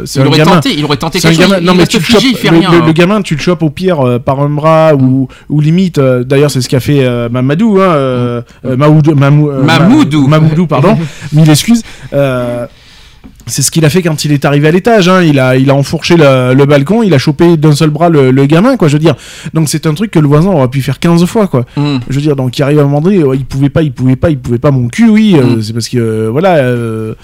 c'est 0.07 0.19
Il 0.21 0.23
un 0.23 0.27
aurait 0.29 0.39
gamin. 0.39 0.51
tenté, 0.53 0.75
il 0.77 0.85
aurait 0.85 0.97
tenté 0.97 1.21
quelque 1.21 1.33
chose. 1.37 1.41
gamin. 1.41 1.59
il 1.61 1.67
Non 1.67 1.75
mais 1.75 1.87
tu 1.87 1.99
le 1.99 2.03
figé, 2.03 2.19
chopes, 2.21 2.29
il 2.33 2.37
fait 2.39 2.51
le, 2.51 2.59
rien. 2.59 2.71
le- 2.73 2.79
hein. 2.79 2.87
le 2.87 2.93
gamin, 2.93 3.23
tu 3.23 3.35
le 3.35 3.41
chopes 3.41 3.63
au 3.63 3.71
pire 3.71 4.21
par 4.25 4.41
un 4.41 4.49
bras 4.51 4.95
ou, 4.95 5.29
ou 5.51 5.61
limite. 5.61 6.01
D'ailleurs, 6.01 6.51
c'est 6.51 6.63
ce 6.63 6.69
qu'a 6.71 6.81
fait 6.81 7.07
Mamadou, 7.29 7.79
hein, 7.81 8.43
Maoudou, 8.65 9.15
Mamou- 9.15 9.53
Ma- 9.63 9.79
Mamoudou. 9.79 10.27
Mamoudou, 10.27 10.67
pardon. 10.67 10.97
Mille 11.33 11.51
excuses. 11.51 11.83
C'est 13.47 13.63
ce 13.63 13.71
qu'il 13.71 13.85
a 13.85 13.91
fait 13.91 14.03
quand 14.03 14.25
il 14.25 14.33
est 14.33 14.45
arrivé 14.45 14.69
à 14.69 14.71
l'étage. 14.71 15.09
Hein. 15.09 15.23
Il 15.23 15.39
a, 15.39 15.57
il 15.57 15.69
a 15.71 15.75
enfourché 15.75 16.17
le, 16.17 16.55
le 16.55 16.65
balcon, 16.67 17.03
il 17.03 17.13
a 17.13 17.19
chopé 17.19 17.57
d'un 17.57 17.73
seul 17.75 17.91
bras 17.91 18.09
le, 18.09 18.31
le 18.31 18.47
gamin, 18.47 18.77
quoi. 18.77 18.89
Je 18.89 18.95
veux 18.95 18.99
dire. 18.99 19.15
Donc 19.53 19.69
c'est 19.69 19.87
un 19.87 19.95
truc 19.95 20.11
que 20.11 20.19
le 20.19 20.27
voisin 20.29 20.49
aurait 20.51 20.69
pu 20.69 20.81
faire 20.83 20.99
15 20.99 21.25
fois, 21.27 21.47
quoi. 21.47 21.65
Mhm. 21.77 22.01
Je 22.09 22.15
veux 22.15 22.21
dire, 22.23 22.37
donc 22.37 22.57
il 22.59 22.63
arrive 22.63 22.79
à 22.79 22.83
un 22.83 22.85
moment 22.85 23.01
donné, 23.01 23.23
il 23.35 23.45
pouvait 23.45 23.69
pas, 23.69 23.83
il 23.83 23.93
pouvait 23.93 24.17
pas, 24.17 24.31
il 24.31 24.39
pouvait 24.39 24.59
pas 24.59 24.71
mon 24.71 24.89
cul, 24.89 25.09
oui. 25.09 25.37
euh, 25.39 25.57
Mm. 25.57 25.63
c'est 25.63 25.73
parce 25.75 25.89
que 25.89 25.99
euh, 25.99 26.29
voilà, 26.31 26.57
euh, 26.57 27.15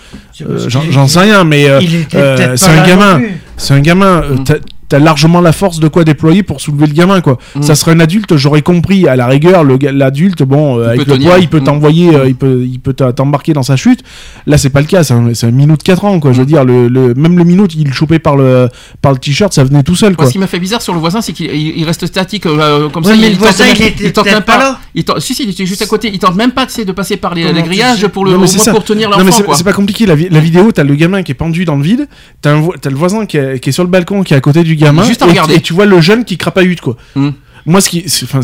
euh, 0.43 0.69
j'en 0.69 1.07
sais 1.07 1.21
rien, 1.21 1.45
mais 1.45 1.69
euh, 1.69 1.81
euh, 2.15 2.57
c'est 2.57 2.71
un 2.71 2.87
gamin. 2.87 3.21
C'est 3.57 3.75
un 3.75 3.81
gamin. 3.81 4.23
Euh, 4.93 4.97
Mm. 4.97 4.99
t'as- 4.99 4.99
largement 5.11 5.41
la 5.41 5.53
force 5.53 5.81
de 5.81 5.89
quoi 5.89 6.05
déployer 6.05 6.43
pour 6.43 6.61
soulever 6.61 6.87
le 6.87 6.93
gamin, 6.93 7.21
quoi. 7.21 7.39
Mm. 7.57 7.63
Ça 7.63 7.75
serait 7.75 7.93
un 7.93 8.01
adulte, 8.01 8.37
j'aurais 8.37 8.63
compris. 8.63 9.07
À 9.09 9.17
la 9.17 9.27
rigueur, 9.27 9.65
l'adulte, 9.65 10.43
bon, 10.43 10.79
euh, 10.79 10.83
Il 10.83 10.87
avec 10.89 10.99
le 11.07 11.15
tenir. 11.15 11.29
poids, 11.31 11.39
il 11.39 11.49
peut 11.49 11.61
Mm. 11.61 11.65
t'envoyer, 11.65 12.15
euh, 12.15 12.29
il 12.29 12.35
peut, 12.35 12.63
il 12.65 12.79
peut 12.81 12.93
t'embarquer 12.93 13.53
dans 13.53 13.63
sa 13.63 13.77
chute. 13.77 14.01
Là, 14.47 14.59
c'est 14.59 14.71
pas 14.71 14.81
le 14.81 14.87
cas. 14.87 15.03
C'est 15.05 15.15
un, 15.15 15.27
un 15.29 15.51
minot 15.51 15.77
de 15.77 15.83
4 15.83 16.05
ans, 16.05 16.21
quoi. 16.21 16.33
Je 16.33 16.39
veux 16.39 16.45
Mm. 16.45 16.47
dire, 16.47 16.65
le, 16.65 16.89
le- 16.89 17.15
même 17.15 17.39
le 17.39 17.45
minot, 17.45 17.67
il 17.69 17.87
le 17.87 17.93
chopait 17.93 18.19
par 18.19 18.37
le, 18.37 18.69
par 19.03 19.13
le 19.13 19.19
t-shirt, 19.19 19.53
ça 19.53 19.65
venait 19.65 19.83
tout 19.83 19.97
seul, 19.97 20.11
Moi, 20.11 20.17
quoi. 20.17 20.27
ce 20.27 20.33
qui 20.33 20.39
m'a 20.39 20.47
fait 20.47 20.59
bizarre 20.61 20.83
sur 20.83 20.93
le 20.95 21.01
voisin, 21.01 21.21
c'est 21.21 21.33
qu'il 21.33 21.47
il- 21.55 21.79
il 21.79 21.85
reste 21.85 22.07
statique 22.07 22.47
euh, 22.47 22.89
comme 22.91 23.05
Ouais, 23.05 23.11
ça. 23.13 23.17
mais 23.21 23.27
il 23.29 23.33
le 23.33 23.39
voisin, 23.39 23.65
tente 23.65 23.77
il 23.79 23.83
même- 23.85 23.93
était 23.93 24.13
tente 24.13 24.25
peut-être 24.25 24.35
même 24.37 24.45
pas 24.45 24.59
là. 24.59 24.79
Il 24.95 25.05
tente- 25.05 25.21
si, 25.21 25.35
si, 25.35 25.45
il 25.45 25.51
était 25.51 25.67
juste 25.67 25.83
à 25.83 25.87
côté. 25.87 26.11
Il 26.13 26.19
tente 26.19 26.37
même 26.37 26.53
pas 26.53 26.67
de 26.67 26.93
passer 26.93 27.17
par 27.17 27.35
les, 27.35 27.53
les 27.53 27.63
grillages 27.63 28.07
pour, 28.09 28.25
le, 28.25 28.33
Non, 28.33 28.45
au 28.45 28.71
pour 28.71 28.85
tenir 28.85 29.11
Non, 29.11 29.19
mais 29.19 29.25
l'enfant. 29.25 29.37
c'est 29.39 29.43
quoi. 29.45 29.55
c'est 29.57 29.65
pas 29.65 29.73
compliqué. 29.73 30.07
La, 30.07 30.15
la 30.17 30.41
vidéo, 30.41 30.71
t'as 30.73 30.85
le 30.85 30.95
gamin 30.95 31.23
qui 31.23 31.33
est 31.33 31.35
pendu 31.35 31.65
dans 31.65 31.77
le 31.77 31.83
vide, 31.83 32.09
t'as 32.43 32.55
le 32.55 32.95
voisin 32.97 33.27
qui 33.27 33.37
est, 33.37 33.59
qui 33.61 33.69
est 33.71 33.73
sur 33.73 33.83
le 33.85 33.91
balcon, 33.91 34.23
qui 34.23 34.35
est 34.35 34.37
à 34.37 34.41
côté 34.41 34.63
du 34.63 34.77
gamin, 34.81 35.05
Juste 35.05 35.23
à 35.23 35.27
et, 35.27 35.31
regarder. 35.31 35.55
et 35.55 35.61
tu 35.61 35.73
vois 35.73 35.87
le 35.87 36.01
jeune 36.01 36.25
qui 36.25 36.37
crapahute, 36.37 36.81
quoi. 36.81 36.97
Mm. 37.15 37.31
Moi, 37.67 37.81
ce 37.81 37.91
qui, 37.91 38.05
enfin, 38.25 38.41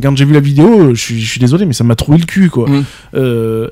quand 0.00 0.16
j'ai 0.16 0.24
vu 0.24 0.34
la 0.34 0.40
vidéo, 0.40 0.94
je 0.94 1.00
suis, 1.00 1.20
je 1.20 1.30
suis 1.30 1.40
désolé, 1.40 1.66
mais 1.66 1.72
ça 1.72 1.84
m'a 1.84 1.94
trouvé 1.94 2.18
le 2.18 2.24
cul, 2.24 2.50
quoi. 2.50 2.68
Mm. 2.68 2.84
Euh, 3.14 3.68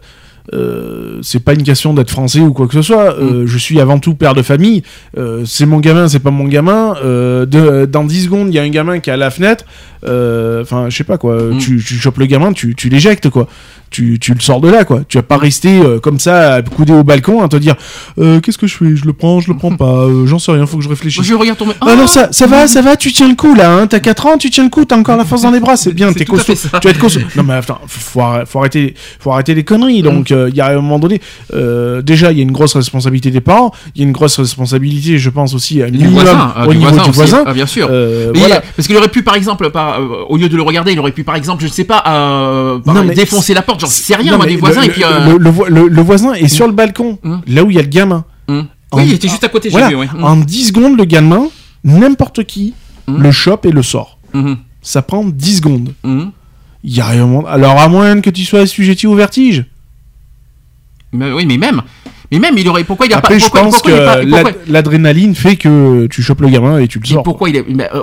euh, 0.54 1.18
c'est 1.22 1.40
pas 1.40 1.52
une 1.52 1.62
question 1.62 1.92
d'être 1.92 2.10
français 2.10 2.40
ou 2.40 2.52
quoi 2.52 2.66
que 2.66 2.74
ce 2.74 2.82
soit. 2.82 3.10
Mm. 3.10 3.22
Euh, 3.22 3.46
je 3.46 3.58
suis 3.58 3.80
avant 3.80 3.98
tout 3.98 4.14
père 4.14 4.34
de 4.34 4.42
famille. 4.42 4.82
Euh, 5.16 5.42
c'est 5.44 5.66
mon 5.66 5.78
gamin, 5.80 6.08
c'est 6.08 6.20
pas 6.20 6.30
mon 6.30 6.46
gamin. 6.46 6.94
De, 7.02 7.86
dans 7.86 8.04
10 8.04 8.24
secondes, 8.24 8.48
il 8.48 8.54
y 8.54 8.58
a 8.58 8.62
un 8.62 8.70
gamin 8.70 9.00
qui 9.00 9.10
est 9.10 9.12
à 9.12 9.16
la 9.16 9.30
fenêtre. 9.30 9.64
Enfin, 10.02 10.88
je 10.88 10.96
sais 10.96 11.04
pas 11.04 11.18
quoi. 11.18 11.42
Mm. 11.42 11.58
Tu, 11.58 11.82
tu 11.84 11.94
chopes 11.94 12.18
le 12.18 12.26
gamin, 12.26 12.52
tu, 12.52 12.74
tu 12.74 12.88
l'éjectes, 12.88 13.30
quoi. 13.30 13.48
Tu, 13.90 14.18
tu 14.18 14.34
le 14.34 14.40
sors 14.40 14.60
de 14.60 14.68
là, 14.68 14.84
quoi. 14.84 15.00
Tu 15.08 15.16
vas 15.16 15.22
pas 15.22 15.38
rester 15.38 15.80
euh, 15.80 15.98
comme 15.98 16.18
ça, 16.18 16.60
coudé 16.62 16.92
au 16.92 17.04
balcon, 17.04 17.42
à 17.42 17.48
te 17.48 17.56
dire 17.56 17.74
euh, 18.18 18.38
Qu'est-ce 18.40 18.58
que 18.58 18.66
je 18.66 18.76
fais? 18.76 18.94
Je 18.96 19.04
le 19.06 19.12
prends, 19.14 19.40
je 19.40 19.48
le 19.50 19.56
prends 19.56 19.74
pas. 19.74 20.04
Euh, 20.04 20.26
J'en 20.26 20.38
sais 20.38 20.52
rien, 20.52 20.66
faut 20.66 20.76
que 20.76 20.84
je 20.84 20.88
réfléchisse. 20.88 21.24
Je 21.24 21.34
regarde 21.34 21.58
tomber. 21.58 21.72
Ah 21.80 21.96
non, 21.96 22.06
ça, 22.06 22.28
ça 22.30 22.46
va, 22.46 22.66
ça 22.68 22.82
va, 22.82 22.96
tu 22.96 23.12
tiens 23.12 23.28
le 23.28 23.34
coup 23.34 23.54
là, 23.54 23.72
hein, 23.72 23.86
t'as 23.86 24.00
4 24.00 24.26
ans, 24.26 24.36
tu 24.38 24.50
tiens 24.50 24.64
le 24.64 24.70
coup, 24.70 24.84
t'as 24.84 24.96
encore 24.98 25.16
la 25.16 25.24
force 25.24 25.42
dans 25.42 25.50
les 25.50 25.60
bras, 25.60 25.76
c'est 25.76 25.92
bien, 25.94 26.12
t'es 26.12 26.22
à 26.22 26.24
costaud. 26.26 26.52
Tu 26.54 26.68
vas 26.68 26.90
être 26.90 26.98
costaud. 26.98 27.20
Non 27.36 27.42
mais 27.44 27.54
attends, 27.54 27.80
faut, 27.86 28.20
faut 28.46 28.58
arrêter, 28.58 28.94
faut 29.20 29.32
arrêter 29.32 29.54
les 29.54 29.64
conneries. 29.64 30.02
Donc 30.02 30.30
il 30.30 30.54
y 30.54 30.60
a 30.60 30.66
un 30.68 30.74
moment 30.76 30.98
donné, 30.98 31.20
déjà 32.02 32.30
il 32.32 32.38
y 32.38 32.40
a 32.40 32.42
une 32.42 32.52
grosse 32.52 32.74
responsabilité 32.76 33.30
des 33.30 33.40
parents, 33.40 33.72
il 33.94 34.02
y 34.02 34.04
a 34.04 34.06
une 34.06 34.12
grosse 34.12 34.38
responsabilité, 34.38 35.18
je 35.18 35.30
pense 35.30 35.54
aussi, 35.54 35.76
minimum 35.82 36.12
voisin, 36.14 36.52
ah, 36.56 36.66
au 36.66 36.74
niveau 36.74 36.90
voisin 36.90 37.04
du 37.04 37.10
voisin. 37.10 37.44
Ah, 37.46 37.52
bien 37.54 37.66
sûr. 37.66 37.88
Mais 37.90 38.38
voilà. 38.38 38.56
il- 38.56 38.72
parce 38.76 38.86
qu'il 38.88 38.96
aurait 38.96 39.08
pu, 39.08 39.22
par 39.22 39.34
exemple, 39.34 39.70
par, 39.70 39.98
au 40.28 40.36
lieu 40.36 40.48
de 40.48 40.56
le 40.56 40.62
regarder, 40.62 40.92
il 40.92 40.98
aurait 40.98 41.12
pu, 41.12 41.24
par 41.24 41.36
exemple, 41.36 41.62
je 41.62 41.68
ne 41.68 41.72
sais 41.72 41.84
pas, 41.84 42.00
par- 42.02 42.94
Non, 42.94 43.04
mais 43.04 43.14
défoncer 43.14 43.54
la 43.54 43.62
porte. 43.62 43.77
J'en 43.78 43.86
sais 43.86 44.14
rien, 44.16 44.32
Non, 44.32 44.38
moi, 44.38 44.46
des 44.46 44.56
voisins. 44.56 44.80
le, 44.82 44.86
et 44.86 44.90
puis, 44.90 45.04
euh, 45.04 46.02
voisin 46.02 46.34
est 46.34 46.48
sur 46.48 46.66
le 46.66 46.72
balcon, 46.72 47.18
Hum. 47.24 47.40
là 47.46 47.64
où 47.64 47.70
il 47.70 47.76
y 47.76 47.78
a 47.78 47.82
le 47.82 47.88
gamin. 47.88 48.24
en- 48.48 48.64
Oui, 48.94 49.02
il 49.06 49.12
était 49.14 49.28
juste 49.28 49.44
à 49.44 49.48
côté, 49.48 49.68
Voilà, 49.68 49.88
vu. 49.88 49.96
ouais. 49.96 50.08
En 50.22 50.36
10 50.36 50.68
secondes, 50.68 50.96
le 50.96 51.04
gamin, 51.04 51.48
n'importe 51.84 52.44
qui, 52.44 52.74
le 53.06 53.30
chope 53.30 53.66
et 53.66 53.70
le 53.70 53.82
sort. 53.82 54.18
Mhm. 54.34 54.56
Ça 54.82 55.02
prend 55.02 55.24
10 55.24 55.56
secondes. 55.58 55.92
Il 56.04 56.94
y 56.96 57.00
a 57.00 57.06
rien. 57.06 57.28
Alors 57.48 57.78
à 57.80 57.88
moins 57.88 58.20
que 58.20 58.30
tu 58.30 58.44
sois 58.44 58.60
assujetti 58.60 59.06
au 59.06 59.14
vertige. 59.14 59.64
Mais 61.12 61.32
oui, 61.32 61.46
mais 61.46 61.56
même, 61.56 61.80
mais 62.30 62.38
même, 62.38 62.56
il 62.58 62.68
aurait. 62.68 62.84
Pourquoi 62.84 63.06
il 63.06 63.12
a 63.14 63.18
Après, 63.18 63.34
pas 63.34 63.38
je 63.38 63.44
pourquoi, 63.44 63.62
pense 63.62 63.74
pourquoi 63.80 63.92
que 64.20 64.30
pourquoi- 64.30 64.52
l'adrénaline 64.68 65.34
fait 65.34 65.56
que 65.56 66.06
tu 66.06 66.22
chopes 66.22 66.40
le 66.42 66.48
gamin 66.48 66.78
et 66.78 66.86
tu 66.88 66.98
le 66.98 67.06
Et 67.06 67.12
sors. 67.14 67.22
pourquoi 67.22 67.48
il 67.48 67.56
est 67.56 67.64
mais, 67.68 67.88
euh, 67.94 68.02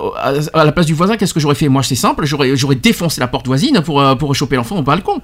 à, 0.54 0.66
la 0.66 0.72
place 0.72 0.88
du 0.88 0.94
voisin 0.96 1.16
qu'est-ce 1.16 1.34
que 1.34 1.40
j'aurais 1.40 1.54
fait? 1.56 1.70
Moi 1.70 1.84
c'est 1.84 1.94
simple 1.96 2.26
j'aurais 2.26 2.56
j'aurais 2.56 2.76
défoncé 2.76 3.22
la 3.22 3.28
porte 3.28 3.46
voisine 3.46 3.82
pour 3.86 4.02
euh, 4.02 4.16
pour 4.16 4.34
choper 4.36 4.56
l'enfant 4.56 4.78
au 4.78 4.82
balcon 4.82 5.22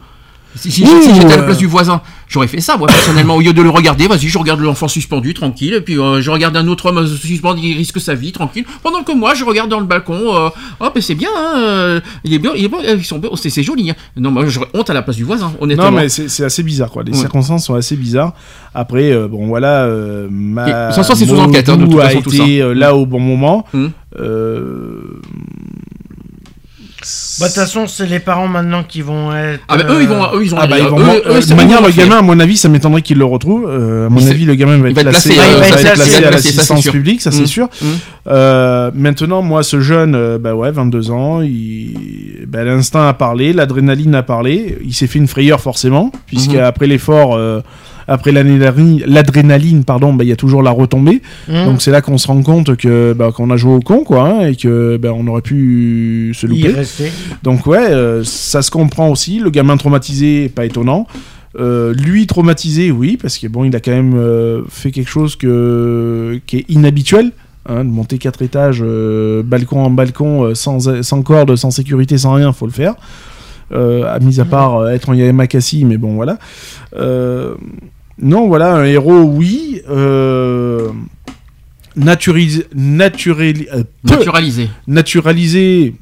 si, 0.55 0.71
si- 0.71 0.83
Oui, 0.83 0.89
si 1.03 1.13
j'étais 1.15 1.33
à 1.33 1.37
la 1.37 1.43
euh, 1.43 1.45
place 1.45 1.57
du 1.57 1.67
voisin 1.67 2.01
j'aurais 2.27 2.47
fait 2.47 2.61
ça 2.61 2.77
moi 2.77 2.87
personnellement 2.87 3.35
au 3.35 3.41
lieu 3.41 3.51
de 3.53 3.61
le 3.61 3.69
regarder 3.69 4.07
vas-y 4.07 4.27
je 4.27 4.37
regarde 4.37 4.59
l'enfant 4.61 4.87
suspendu 4.87 5.33
tranquille 5.33 5.73
et 5.73 5.81
puis 5.81 5.99
euh, 5.99 6.21
je 6.21 6.31
regarde 6.31 6.55
un 6.55 6.67
autre 6.67 6.85
homme 6.87 7.05
suspendu 7.07 7.61
il 7.61 7.77
risque 7.77 7.99
sa 7.99 8.13
vie 8.15 8.31
tranquille 8.31 8.65
pendant 8.83 9.03
que 9.03 9.11
moi 9.11 9.33
je 9.33 9.43
regarde 9.43 9.69
dans 9.69 9.79
le 9.79 9.85
balcon 9.85 10.35
euh, 10.35 10.49
oh 10.79 10.87
mais 10.95 11.01
c'est 11.01 11.15
bien 11.15 11.29
hein, 11.37 11.53
euh, 11.57 11.99
il 12.23 12.33
est 12.33 12.39
bien 12.39 12.51
il 12.55 12.65
est 12.65 12.69
bon 12.69 12.77
ils 12.81 13.03
sont 13.03 13.19
beaux, 13.19 13.35
c'est 13.35 13.63
joli 13.63 13.89
hein. 13.91 13.95
non 14.17 14.31
moi 14.31 14.45
j'aurais 14.47 14.67
honte 14.73 14.89
à 14.89 14.93
la 14.93 15.01
place 15.01 15.17
du 15.17 15.23
voisin 15.23 15.51
honnêtement 15.59 15.91
Non, 15.91 15.91
mais 15.91 16.09
c'est 16.09 16.43
assez 16.43 16.63
bizarre, 16.63 16.89
quoi. 16.91 17.03
Les 17.03 17.11
Ouais. 17.11 17.17
circonstances 17.17 17.65
sont 17.65 17.75
assez 17.75 17.95
bizarres. 17.95 18.33
Après, 18.73 19.11
euh, 19.11 19.27
bon, 19.27 19.47
voilà, 19.47 19.87
ma. 20.29 20.91
Façon, 20.93 21.15
c'est 21.15 21.25
sous 21.25 21.37
enquête, 21.39 21.67
hein, 21.69 21.77
de 21.77 21.85
toute 21.85 21.99
a 21.99 22.03
façon, 22.09 22.21
tout 22.21 22.33
été 22.33 22.59
ça. 22.59 22.73
là 22.73 22.95
au 22.95 23.05
bon 23.05 23.19
moment. 23.19 23.65
Hum. 23.73 23.91
Euh, 24.19 25.01
Bah, 27.39 27.47
de 27.47 27.53
toute 27.53 27.61
façon, 27.61 27.87
c'est 27.87 28.05
les 28.05 28.19
parents 28.19 28.47
maintenant 28.47 28.83
qui 28.83 29.01
vont 29.01 29.35
être. 29.35 29.59
ah 29.67 29.77
bah, 29.77 29.85
eux 29.89 30.01
ils 30.01 30.07
vont 30.07 30.23
eux 30.35 30.43
ils 30.43 30.53
ont 30.53 30.57
Ah 30.59 30.67
bah, 30.67 30.75
eux, 30.77 30.81
ils 30.83 30.87
vont 30.87 30.99
eux, 30.99 31.03
voir- 31.03 31.15
eux, 31.37 31.41
c'est 31.41 31.51
de 31.51 31.55
manière, 31.55 31.81
le 31.81 31.91
gamin, 31.91 32.17
à 32.17 32.21
mon 32.21 32.39
avis, 32.39 32.57
ça 32.57 32.69
m'étonnerait 32.69 33.01
qu'il 33.01 33.17
le 33.17 33.25
retrouve. 33.25 33.65
Euh, 33.67 34.05
à 34.05 34.09
mon 34.09 34.25
avis, 34.27 34.45
le 34.45 34.55
gamin 34.55 34.77
va 34.77 34.89
être 34.89 35.01
placé, 35.01 35.31
euh, 35.37 36.27
à 36.27 36.31
l'assistance 36.31 36.87
publique, 36.87 37.21
ça 37.21 37.31
c'est 37.31 37.41
Mm. 37.43 37.47
sûr. 37.47 37.69
Mm. 37.81 37.85
Euh, 38.27 38.91
maintenant, 38.93 39.41
moi, 39.41 39.63
ce 39.63 39.79
jeune, 39.81 40.37
bah 40.37 40.53
ouais, 40.53 40.71
22 40.71 41.11
ans, 41.11 41.41
il, 41.41 42.45
bah, 42.47 42.63
l'instinct 42.63 43.07
a 43.07 43.13
parlé, 43.13 43.53
l'adrénaline 43.53 44.15
a 44.15 44.23
parlé, 44.23 44.77
il 44.85 44.93
s'est 44.93 45.07
fait 45.07 45.19
une 45.19 45.27
frayeur 45.27 45.59
forcément, 45.59 46.11
puisque 46.27 46.51
Mhm. 46.53 46.59
après 46.59 46.87
l'effort, 46.87 47.35
euh, 47.35 47.61
après 48.11 48.31
l'adrénaline, 48.31 49.83
pardon, 49.83 50.13
bah, 50.13 50.23
il 50.23 50.27
y 50.27 50.31
a 50.31 50.35
toujours 50.35 50.61
la 50.63 50.71
retombée. 50.71 51.21
hum, 51.49 51.65
Donc 51.65 51.81
c'est 51.81 51.91
là 51.91 52.01
qu'on 52.01 52.17
se 52.17 52.27
rend 52.27 52.41
compte 52.43 52.75
que 52.75 53.13
bah, 53.13 53.31
qu'on 53.35 53.49
a 53.49 53.57
joué 53.57 53.73
au 53.73 53.79
con, 53.79 54.03
quoi, 54.03 54.27
hein, 54.27 54.47
et 54.47 54.55
que 54.55 54.97
bah, 54.97 55.11
on 55.15 55.25
aurait 55.27 55.41
pu 55.41 56.33
se 56.35 56.45
louper. 56.47 56.73
Donc 57.43 57.65
ouais, 57.67 57.91
euh, 57.91 58.23
ça 58.23 58.61
se 58.61 58.71
comprend 58.71 59.09
aussi. 59.09 59.39
Le 59.39 59.49
gamin 59.49 59.77
traumatisé, 59.77 60.49
pas 60.49 60.65
étonnant. 60.65 61.07
Euh, 61.59 61.93
lui 61.93 62.27
traumatisé, 62.27 62.91
oui, 62.91 63.17
parce 63.21 63.37
que 63.37 63.47
bon, 63.47 63.63
il 63.63 63.75
a 63.75 63.79
quand 63.79 63.91
même 63.91 64.13
euh, 64.15 64.61
fait 64.69 64.91
quelque 64.91 65.09
chose 65.09 65.35
que 65.35 66.39
qui 66.47 66.57
est 66.57 66.65
inhabituel. 66.69 67.31
hein, 67.67 67.83
de 67.83 67.89
monter 67.89 68.17
quatre 68.17 68.41
étages, 68.41 68.83
balcon 69.43 69.83
en 69.83 69.89
balcon, 69.89 70.55
sans, 70.55 71.03
sans 71.03 71.21
corde, 71.21 71.55
sans 71.55 71.71
sécurité, 71.71 72.17
sans 72.17 72.33
rien, 72.33 72.53
faut 72.53 72.65
le 72.65 72.71
faire. 72.71 72.95
Euh, 73.73 74.03
à 74.13 74.19
mis 74.19 74.41
à 74.41 74.45
part 74.45 74.75
euh, 74.77 74.89
être 74.89 75.07
en 75.09 75.13
Yamakasi, 75.13 75.85
mais 75.85 75.97
bon, 75.97 76.15
voilà. 76.15 76.37
Euh, 76.97 77.55
non, 78.21 78.47
voilà, 78.47 78.75
un 78.75 78.83
héros, 78.85 79.21
oui. 79.21 79.81
Euh, 79.89 80.89
naturalisé, 81.95 82.65
naturel- 82.75 83.67
euh, 83.73 83.83
naturalisé 84.03 84.69
naturalisé, 84.87 85.93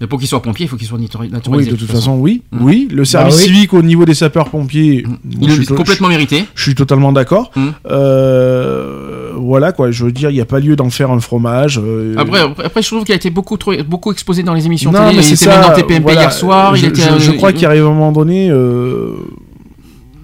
mais 0.00 0.06
pour 0.08 0.18
qu'il 0.18 0.28
soit 0.28 0.42
pompier 0.42 0.66
il 0.66 0.68
faut 0.68 0.76
qu'il 0.76 0.86
soit 0.88 0.98
natura- 0.98 1.22
oui, 1.22 1.30
naturalisé 1.30 1.70
de 1.70 1.76
toute 1.76 1.90
façon, 1.90 2.16
oui. 2.18 2.42
Mm. 2.50 2.64
Oui, 2.64 2.88
le 2.92 3.04
service 3.04 3.36
oui. 3.36 3.42
civique 3.44 3.72
au 3.72 3.80
niveau 3.82 4.04
des 4.04 4.14
sapeurs-pompiers, 4.14 5.04
Mm. 5.06 5.10
moi, 5.38 5.50
il 5.56 5.62
est 5.62 5.66
complètement 5.74 6.08
mérité 6.08 6.44
je 6.54 6.62
suis 6.64 6.74
totalement 6.74 7.12
d'accord. 7.12 7.52
Mm. 7.54 7.68
Euh, 7.90 9.30
voilà, 9.36 9.70
quoi, 9.72 9.90
je 9.92 10.04
veux 10.04 10.12
dire, 10.12 10.30
il 10.30 10.34
n'y 10.34 10.40
a 10.40 10.44
pas 10.46 10.58
lieu 10.60 10.74
d'en 10.76 10.90
faire 10.90 11.10
un 11.12 11.20
fromage. 11.20 11.80
euh, 11.82 12.14
Après, 12.18 12.40
après, 12.40 12.82
je 12.82 12.88
trouve 12.88 13.04
qu'il 13.04 13.12
a 13.12 13.16
été 13.16 13.30
beaucoup 13.30 13.56
trop, 13.56 13.72
beaucoup 13.88 14.10
exposé 14.10 14.42
dans 14.42 14.54
les 14.54 14.66
émissions 14.66 14.90
non, 14.90 14.98
télé. 15.04 15.18
mais 15.18 15.22
il 15.22 15.24
c'est 15.24 15.34
était 15.34 15.44
ça. 15.44 15.60
même 15.60 15.68
dans 15.70 15.74
TPMP 15.76 16.02
voilà, 16.02 16.20
hier 16.22 16.32
soir. 16.32 16.74
Je, 16.74 16.82
il 16.82 16.88
était, 16.88 17.02
je- 17.02 17.18
je 17.24 17.30
euh, 17.30 17.34
crois 17.34 17.52
qu'il 17.52 17.66
arrive 17.66 17.82
un 17.84 17.90
moment 17.90 18.12
donné, 18.12 18.50
euh, 18.50 19.10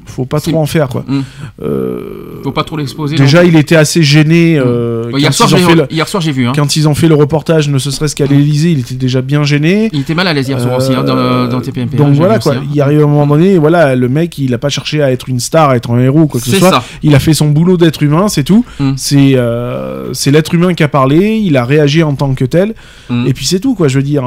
faut 0.04 0.24
pas 0.24 0.40
trop 0.40 0.58
en 0.58 0.66
faire, 0.66 0.88
quoi. 0.88 1.04
Mm. 1.06 1.20
Euh, 1.62 2.40
faut 2.42 2.52
pas 2.52 2.64
trop 2.64 2.76
l'exposer. 2.76 3.16
déjà, 3.16 3.44
il 3.44 3.56
était 3.56 3.76
assez 3.76 4.02
gêné 4.02 4.58
euh, 4.58 5.10
Ouais, 5.10 5.20
hier, 5.20 5.32
soir, 5.32 5.48
j'ai, 5.48 5.58
fait 5.58 5.74
le, 5.74 5.86
hier 5.90 6.08
soir, 6.08 6.20
j'ai 6.20 6.32
vu. 6.32 6.46
Hein. 6.46 6.52
quand 6.54 6.76
ils 6.76 6.88
ont 6.88 6.94
fait 6.94 7.08
le 7.08 7.14
reportage, 7.14 7.68
ne 7.68 7.78
serait-ce 7.78 8.16
qu'à 8.16 8.26
l'Elysée, 8.26 8.72
il 8.72 8.80
était 8.80 8.94
déjà 8.94 9.22
bien 9.22 9.44
gêné. 9.44 9.90
Il 9.92 10.00
était 10.00 10.14
mal 10.14 10.26
à 10.26 10.32
l'aise 10.32 10.48
hier 10.48 10.60
soir 10.60 10.78
aussi 10.78 10.92
hein, 10.94 11.04
dans, 11.04 11.16
Euh, 11.16 11.44
le- 11.44 11.50
dans 11.50 11.60
TPMP. 11.60 11.96
Donc 11.96 12.08
hein, 12.08 12.12
voilà 12.14 12.38
quoi, 12.38 12.52
aussi, 12.52 12.60
il 12.74 12.80
arrive 12.80 13.00
à 13.00 13.04
un 13.04 13.06
moment 13.06 13.26
donné, 13.26 13.58
voilà, 13.58 13.94
le 13.94 14.08
mec 14.08 14.38
il 14.38 14.52
a 14.54 14.58
pas 14.58 14.68
cherché 14.68 15.02
à 15.02 15.12
être 15.12 15.28
une 15.28 15.40
star, 15.40 15.70
à 15.70 15.76
être 15.76 15.90
un 15.90 16.00
héros 16.00 16.26
quoi 16.26 16.40
que 16.40 16.46
ce 16.46 16.56
soit. 16.56 16.70
ça. 16.70 16.84
Il 17.02 17.14
a 17.14 17.18
fait 17.18 17.34
son 17.34 17.48
boulot 17.48 17.76
d'être 17.76 18.02
humain, 18.02 18.28
c'est 18.28 18.44
tout. 18.44 18.64
Mm. 18.80 18.92
C'est 18.96 19.36
c'est 20.12 20.30
l'être 20.30 20.54
humain 20.54 20.74
qui 20.74 20.82
a 20.82 20.88
parlé, 20.88 21.36
il 21.36 21.56
a 21.56 21.64
réagi 21.64 22.02
en 22.02 22.14
tant 22.14 22.34
que 22.34 22.44
tel, 22.44 22.74
et 23.26 23.32
puis 23.34 23.46
c'est 23.46 23.60
tout 23.60 23.74
quoi. 23.74 23.88
Je 23.88 23.98
veux 23.98 24.02
dire. 24.04 24.22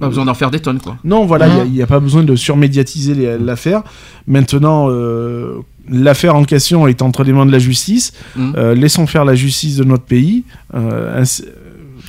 Pas 0.00 0.08
besoin 0.08 0.24
d'en 0.24 0.34
faire 0.34 0.50
des 0.50 0.60
tonnes 0.60 0.80
quoi. 0.80 0.96
Non, 1.04 1.26
voilà, 1.26 1.48
il 1.66 1.72
n'y 1.72 1.82
a, 1.82 1.86
pas 1.86 2.00
besoin 2.00 2.22
de 2.22 2.36
surmédiatiser 2.36 3.14
l'affaire. 3.38 3.82
Maintenant, 4.26 4.53
euh, 4.62 5.58
l'affaire 5.90 6.36
en 6.36 6.44
question 6.44 6.86
est 6.86 7.02
entre 7.02 7.24
les 7.24 7.32
mains 7.32 7.46
de 7.46 7.52
la 7.52 7.58
justice. 7.58 8.12
Mm. 8.36 8.52
Euh, 8.56 8.74
laissons 8.74 9.06
faire 9.06 9.24
la 9.24 9.34
justice 9.34 9.76
de 9.76 9.84
notre 9.84 10.04
pays, 10.04 10.44
euh, 10.74 11.20
ainsi- 11.20 11.44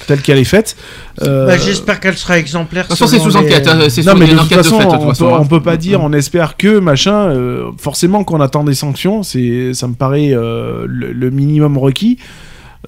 telle 0.07 0.21
qu'elle 0.21 0.37
est 0.37 0.43
faite. 0.43 0.75
Euh, 1.21 1.47
Bah, 1.47 1.57
J'espère 1.57 2.01
qu'elle 2.01 2.17
sera 2.17 2.37
exemplaire. 2.37 2.83
De 2.83 2.89
toute 2.89 2.97
façon, 2.97 3.09
c'est 3.11 3.19
sous 3.19 3.29
les- 3.29 3.37
enquête. 3.37 3.65
hein, 3.67 3.79
C'est 3.89 4.03
non, 4.05 4.11
sous 4.11 4.17
mais 4.17 4.27
de 4.27 4.31
une 4.33 4.39
façon, 4.39 4.77
fait, 4.79 4.83
de 4.85 4.89
on, 4.89 4.91
toute 4.91 5.01
peut, 5.01 5.07
façon. 5.09 5.25
on 5.27 5.35
hein. 5.41 5.45
peut 5.45 5.61
pas 5.61 5.77
dire, 5.77 6.01
on 6.03 6.11
espère 6.13 6.57
que 6.57 6.79
machin. 6.79 7.13
euh, 7.29 7.71
forcément 7.77 8.23
qu'on 8.25 8.41
attend 8.41 8.63
des 8.65 8.73
sanctions, 8.73 9.23
c'est, 9.23 9.73
ça 9.73 9.87
me 9.87 9.93
paraît 9.93 10.31
euh, 10.33 10.85
le, 10.87 11.13
le 11.13 11.29
minimum 11.31 11.77
requis. 11.77 12.17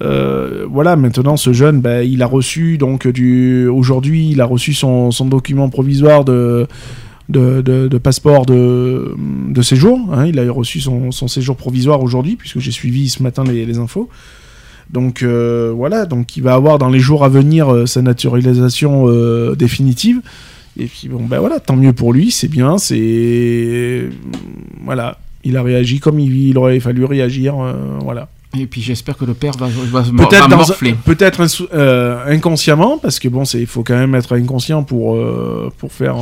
Euh, 0.02 0.64
voilà, 0.70 0.94
maintenant 0.96 1.36
ce 1.36 1.52
jeune, 1.52 1.80
bah, 1.80 2.02
il 2.04 2.22
a 2.22 2.26
reçu 2.26 2.78
donc 2.78 3.08
du, 3.08 3.66
aujourd'hui, 3.66 4.28
il 4.30 4.40
a 4.40 4.44
reçu 4.44 4.72
son, 4.74 5.10
son 5.10 5.24
document 5.24 5.68
provisoire 5.70 6.24
de 6.24 6.68
de, 7.28 7.60
de- 7.60 7.88
de 7.88 7.98
passeport 7.98 8.46
de, 8.46 9.14
de 9.50 9.62
séjour. 9.62 9.98
hein. 10.12 10.26
il 10.26 10.38
a 10.38 10.50
reçu 10.50 10.80
son, 10.80 11.10
son 11.12 11.28
séjour 11.28 11.56
provisoire 11.56 12.02
aujourd'hui, 12.02 12.36
puisque 12.36 12.58
j'ai 12.58 12.70
suivi 12.72 13.08
ce 13.08 13.22
matin 13.22 13.44
les, 13.44 13.66
les 13.66 13.78
infos. 13.78 14.08
Donc 14.90 15.22
euh, 15.22 15.70
voilà, 15.76 16.06
donc 16.06 16.36
il 16.38 16.42
va 16.42 16.54
avoir 16.54 16.78
dans 16.78 16.88
les 16.88 16.98
jours 17.00 17.22
à 17.24 17.28
venir 17.28 17.68
euh, 17.72 17.84
sa 17.84 18.00
naturalisation 18.00 19.04
euh, 19.08 19.54
définitive. 19.54 20.22
Et 20.78 20.86
puis 20.86 21.08
bon, 21.08 21.24
ben 21.26 21.40
voilà, 21.40 21.60
tant 21.60 21.76
mieux 21.76 21.92
pour 21.92 22.12
lui, 22.14 22.30
c'est 22.30 22.48
bien, 22.48 22.78
c'est 22.78 24.08
voilà, 24.84 25.18
il 25.44 25.56
a 25.56 25.62
réagi 25.62 25.98
comme 26.00 26.18
il, 26.20 26.48
il 26.48 26.56
aurait 26.56 26.80
fallu 26.80 27.04
réagir, 27.04 27.54
voilà. 28.02 28.28
Et 28.58 28.64
puis 28.66 28.80
j'espère 28.80 29.18
que 29.18 29.26
le 29.26 29.34
père 29.34 29.52
va, 29.58 29.66
va, 29.66 30.02
Peut-être 30.02 30.48
morfler. 30.48 30.94
peut-être 31.04 31.42
inconsciemment, 32.26 32.96
parce 32.96 33.18
que 33.18 33.28
bon, 33.28 33.42
il 33.44 33.66
faut 33.66 33.82
quand 33.82 33.96
même 33.98 34.14
être 34.14 34.34
inconscient 34.36 34.84
pour 34.84 35.18
pour 35.78 35.92
faire 35.92 36.16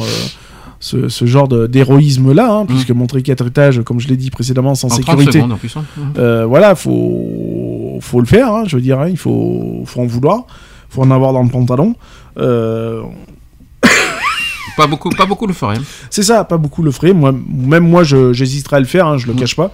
ce, 0.80 1.08
ce 1.08 1.24
genre 1.24 1.48
de- 1.48 1.66
d'héroïsme-là, 1.66 2.50
hein, 2.52 2.66
puisque 2.66 2.90
monter 2.90 3.22
quatre 3.22 3.46
étages, 3.46 3.80
comme 3.82 3.98
je 4.00 4.08
l'ai 4.08 4.16
dit 4.16 4.30
précédemment, 4.30 4.74
sans. 4.74 4.88
En 4.88 4.98
30 4.98 5.18
sécurité. 5.20 5.40
en 5.42 5.56
plus. 5.56 5.76
hein. 5.76 5.84
Mhm. 5.96 6.12
Euh, 6.18 6.46
voilà, 6.46 6.74
faut 6.74 7.98
faut 8.00 8.20
le 8.20 8.26
faire, 8.26 8.52
hein, 8.52 8.64
je 8.66 8.76
veux 8.76 8.82
dire, 8.82 9.00
hein, 9.00 9.08
il 9.08 9.16
faut 9.16 9.82
faut 9.86 10.00
en 10.00 10.06
vouloir, 10.06 10.44
faut 10.90 11.02
en 11.02 11.10
avoir 11.10 11.32
dans 11.32 11.42
le 11.42 11.48
pantalon. 11.48 11.94
Euh, 12.38 13.02
Pas 14.76 14.86
beaucoup, 14.86 15.08
pas 15.08 15.24
beaucoup 15.24 15.46
le 15.46 15.54
feraient. 15.54 15.78
c'est 16.10 16.22
ça, 16.22 16.44
pas 16.44 16.58
beaucoup 16.58 16.82
le 16.82 16.90
feraient. 16.90 17.14
Moi, 17.14 17.32
même 17.32 17.88
moi, 17.88 18.04
je- 18.04 18.34
j'hésiterais 18.34 18.76
à 18.76 18.80
le 18.80 18.84
faire, 18.86 19.06
hein, 19.06 19.16
je 19.16 19.26
le 19.26 19.32
Mm. 19.32 19.36
cache 19.36 19.56
pas. 19.56 19.72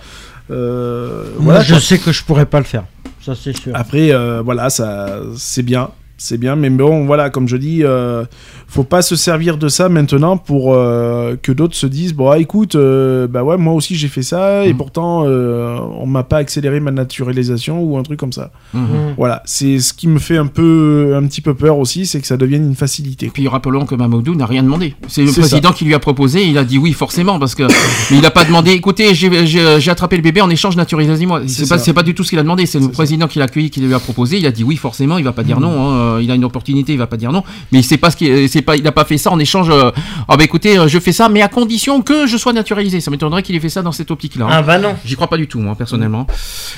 Euh, 0.51 1.25
Moi, 1.35 1.45
voilà, 1.55 1.61
je 1.63 1.73
quoi. 1.73 1.81
sais 1.81 1.99
que 1.99 2.13
je 2.13 2.23
pourrais 2.23 2.47
pas 2.47 2.59
le 2.59 2.65
faire. 2.65 2.85
Ça, 3.21 3.35
c'est 3.35 3.57
sûr. 3.57 3.73
Après, 3.75 4.13
euh, 4.13 4.43
voilà, 4.45 4.71
ça, 4.71 5.19
c'est 5.37 5.63
bien, 5.65 5.91
c'est 6.25 6.39
bien, 6.39 6.55
mais 6.57 6.71
bon, 6.71 7.05
voilà, 7.05 7.31
comme 7.31 7.49
je 7.49 7.57
dis, 7.57 7.83
euh, 7.83 8.25
faut 8.69 8.85
pas 8.85 9.03
se 9.03 9.17
servir 9.17 9.57
de 9.59 9.69
ça 9.69 9.89
maintenant 9.89 10.37
pour 10.37 10.73
euh, 10.75 11.35
que 11.43 11.51
d'autres 11.53 11.75
se 11.75 11.87
disent, 11.87 12.15
bon, 12.15 12.31
ah, 12.31 12.39
écoute, 12.39 12.75
euh, 12.77 13.27
bah 13.27 13.43
ouais, 13.43 13.57
moi 13.57 13.75
aussi 13.75 13.97
j'ai 13.97 14.09
fait 14.09 14.23
ça, 14.23 14.65
et 14.65 14.71
Mhm. 14.73 14.77
pourtant 14.77 15.25
euh, 15.27 15.77
on 15.99 16.07
m'a 16.07 16.23
pas 16.23 16.37
accéléré 16.39 16.79
ma 16.81 16.91
naturalisation 16.93 17.83
ou 17.83 17.99
un 17.99 18.03
truc 18.03 18.19
comme 18.21 18.33
ça. 18.33 18.51
Mhm. 18.75 18.83
Mm. 18.83 18.87
Voilà, 19.17 19.43
c'est 19.47 19.79
ce 19.81 19.93
qui 19.93 20.07
me 20.09 20.19
fait 20.19 20.37
un 20.37 20.47
peu, 20.47 21.15
un 21.17 21.27
petit 21.27 21.41
peu 21.41 21.55
peur 21.55 21.79
aussi, 21.79 22.07
c'est 22.07 22.21
que 22.21 22.27
ça 22.27 22.37
devienne 22.37 22.65
une 22.65 22.75
facilité. 22.77 23.27
Et 23.27 23.31
puis 23.31 23.47
rappelons 23.49 23.85
que 23.87 23.95
Mamadou 23.95 24.35
n'a 24.35 24.47
rien 24.47 24.63
demandé. 24.63 24.95
C'est 25.09 25.25
le 25.25 25.33
président 25.33 25.73
qui 25.73 25.85
lui 25.85 25.95
a 25.95 25.99
proposé. 25.99 26.45
Il 26.47 26.57
a 26.59 26.65
dit 26.65 26.79
oui 26.79 26.93
forcément 26.93 27.39
parce 27.39 27.55
que 27.55 27.63
mais 28.11 28.17
il 28.19 28.21
n'a 28.23 28.31
pas 28.31 28.45
demandé. 28.45 28.71
Écoutez, 28.73 29.15
j'ai- 29.15 29.91
attrapé 29.91 30.17
le 30.17 30.23
bébé 30.23 30.41
en 30.41 30.49
échange 30.51 30.77
naturalisez-moi. 30.77 31.43
C'est 31.47 31.69
pas 31.69 31.79
pas 31.93 32.03
du 32.03 32.15
tout 32.15 32.25
ce 32.25 32.31
qu'il 32.31 32.39
a 32.39 32.43
demandé. 32.43 32.65
C'est 32.67 32.79
le 32.79 32.85
ça. 32.87 32.91
président 32.91 33.27
qui 33.29 33.39
l'a 33.39 33.45
accueilli, 33.47 33.69
qui 33.71 33.81
lui 33.81 33.93
a 33.93 33.99
proposé. 33.99 34.39
Il 34.39 34.47
a 34.47 34.53
dit 34.53 34.65
oui 34.65 34.77
forcément. 34.77 35.19
Il 35.19 35.25
va 35.25 35.33
pas 35.33 35.43
dire 35.43 35.59
Mhm. 35.61 35.63
non. 35.67 35.91
hein. 35.93 36.12
Il 36.21 36.31
a 36.31 36.35
une 36.35 36.45
opportunité. 36.45 36.93
Il 36.93 36.99
va 36.99 37.07
pas 37.07 37.17
dire 37.17 37.33
non. 37.33 37.43
Mais 37.71 37.79
il 37.81 37.85
sait 37.85 37.97
pas 37.97 38.11
ce 38.11 38.17
qui 38.17 38.49
c'est 38.49 38.63
pas. 38.63 38.77
Il 38.77 38.83
n'a 38.83 38.93
pas 38.93 39.05
fait 39.05 39.19
ça 39.19 39.31
en 39.31 39.39
échange. 39.39 39.69
euh, 39.71 39.91
Ah 40.29 40.37
bah 40.37 40.45
écoutez, 40.45 40.79
euh, 40.79 40.89
je 40.89 40.99
fais 40.99 41.13
ça, 41.13 41.29
mais 41.29 41.43
à 41.43 41.49
condition 41.49 42.03
que 42.03 42.27
je 42.27 42.37
sois 42.37 42.53
naturalisé. 42.53 43.01
Ça 43.01 43.11
m'étonnerait 43.11 43.43
qu'il 43.43 43.55
ait 43.57 43.61
fait 43.61 43.69
ça 43.69 43.83
dans 43.83 43.93
cette 43.93 44.11
optique-là. 44.11 44.47
hein. 44.47 44.51
Ah 44.53 44.63
bah 44.63 44.79
non. 44.79 44.95
J'y 45.05 45.15
crois 45.15 45.29
pas 45.29 45.37
du 45.37 45.47
tout, 45.49 45.61
moi, 45.61 45.75
personnellement. 45.75 46.27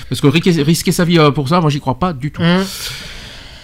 Parce 0.09 0.21
que 0.21 0.27
risquer, 0.27 0.63
risquer 0.63 0.93
sa 0.93 1.05
vie 1.05 1.19
euh, 1.19 1.31
pour 1.31 1.49
ça, 1.49 1.61
moi, 1.61 1.71
j'y 1.71 1.81
crois 1.81 1.99
pas 1.99 2.13
du 2.13 2.31
tout. 2.31 2.43
Hum. 2.43 2.65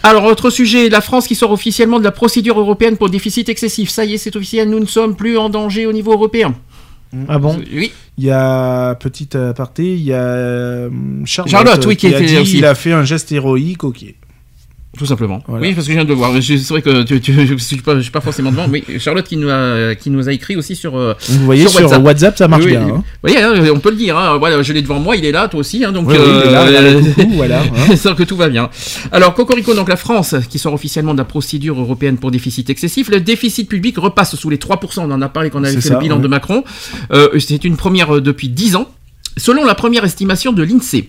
Alors, 0.03 0.25
autre 0.25 0.49
sujet, 0.49 0.89
la 0.89 1.03
France 1.03 1.27
qui 1.27 1.35
sort 1.35 1.51
officiellement 1.53 1.99
de 1.99 2.05
la 2.05 2.11
procédure 2.11 2.59
européenne 2.59 2.97
pour 2.97 3.11
déficit 3.11 3.49
excessif. 3.51 3.91
Ça 3.91 4.05
y 4.07 4.15
est, 4.15 4.19
c'est 4.19 4.35
officiel, 4.35 4.71
nous 4.71 4.81
ne 4.81 4.87
sommes 4.87 5.15
plus 5.15 5.37
en 5.37 5.51
danger 5.51 5.85
au 5.87 5.93
niveau 5.93 6.13
européen. 6.13 6.55
Ah 7.29 7.39
bon? 7.39 7.59
Oui. 7.75 7.93
Il 8.17 8.25
y 8.25 8.31
a, 8.31 8.95
petite 8.95 9.35
aparté, 9.35 9.95
il 9.95 10.03
y 10.03 10.13
a 10.13 10.23
euh, 10.23 10.89
Charlotte, 11.27 11.51
Charlotte, 11.51 11.87
oui, 11.87 11.97
qui 11.97 12.07
a 12.07 12.11
était 12.11 12.25
dit, 12.25 12.39
aussi. 12.39 12.59
il 12.59 12.65
a 12.65 12.75
fait 12.75 12.93
un 12.93 13.03
geste 13.05 13.31
héroïque, 13.33 13.85
ok. 13.85 14.05
Tout 15.01 15.07
simplement. 15.07 15.43
Voilà. 15.49 15.63
Oui, 15.67 15.73
parce 15.73 15.87
que 15.87 15.93
je 15.93 15.97
viens 15.97 16.05
de 16.05 16.11
le 16.11 16.15
voir. 16.15 16.31
C'est 16.43 16.57
vrai 16.69 16.83
que 16.83 17.05
tu, 17.05 17.23
tu- 17.23 17.33
je 17.47 17.55
suis 17.57 17.77
pas, 17.79 17.97
je 17.97 18.01
suis 18.03 18.11
pas 18.11 18.21
forcément 18.21 18.51
devant. 18.51 18.69
Mais 18.69 18.85
Charlotte 18.99 19.25
qui 19.27 19.39
nous 19.39 19.49
a, 19.49 19.95
qui 19.95 20.11
nous 20.11 20.29
a 20.29 20.33
écrit 20.35 20.57
aussi 20.57 20.77
sur. 20.77 20.95
euh, 20.99 21.15
Vous 21.27 21.47
voyez, 21.47 21.63
Sur 21.63 21.71
sur, 21.71 21.81
WhatsApp. 21.85 22.05
WhatsApp. 22.05 22.37
ça 22.39 22.49
marche 22.49 22.65
oui, 22.67 22.73
bien. 22.73 22.85
oui. 22.85 22.91
hein. 22.93 23.03
Vous 23.23 23.31
voyez, 23.31 23.43
hein, 23.43 23.73
on 23.75 23.79
peut 23.79 23.89
le 23.89 23.97
dire. 23.97 24.19
Hein, 24.19 24.37
voilà, 24.37 24.61
je 24.61 24.75
l'ai 24.75 24.83
devant 24.83 24.99
moi, 24.99 25.17
il 25.17 25.25
est 25.25 25.33
là, 25.33 25.49
toi 25.49 25.61
aussi. 25.61 25.83
Hein, 25.87 25.93
donc, 25.93 26.07
Oui, 26.07 26.17
oui, 26.19 26.25
il 26.45 26.49
est 26.49 26.53
là, 26.53 26.65
euh, 26.67 27.01
coucou, 27.15 27.31
voilà. 27.37 27.63
hein. 27.89 28.15
Que 28.15 28.25
tout 28.25 28.37
va 28.37 28.51
bien. 28.51 28.69
Alors, 29.11 29.33
Cocorico, 29.33 29.73
donc 29.75 29.89
la 29.89 29.97
France, 29.97 30.35
qui 30.51 30.59
sort 30.59 30.75
officiellement 30.75 31.15
de 31.15 31.19
la 31.19 31.25
procédure 31.25 31.81
européenne 31.81 32.19
pour 32.19 32.31
déficit 32.31 32.69
excessif, 32.69 33.09
le 33.09 33.21
déficit 33.23 33.71
public 33.71 33.97
repasse 33.97 34.37
sous 34.37 34.51
les 34.51 34.59
3%. 34.59 34.99
On 35.01 35.11
en 35.11 35.23
a 35.23 35.29
parlé 35.31 35.49
quand 35.49 35.61
on 35.61 35.65
avait 35.65 35.77
fait 35.77 35.81
ça, 35.81 35.95
le 35.95 36.01
bilan 36.01 36.17
ouais. 36.17 36.23
de 36.23 36.29
Macron. 36.29 36.63
Euh, 37.15 37.29
C'est 37.39 37.65
une 37.65 37.79
première 37.79 38.21
depuis 38.21 38.51
10 38.51 38.77
ans. 38.77 38.87
Selon 39.39 39.65
la 39.65 39.75
première 39.75 40.05
estimation 40.05 40.53
de 40.53 40.63
l'INSEE, 40.63 41.09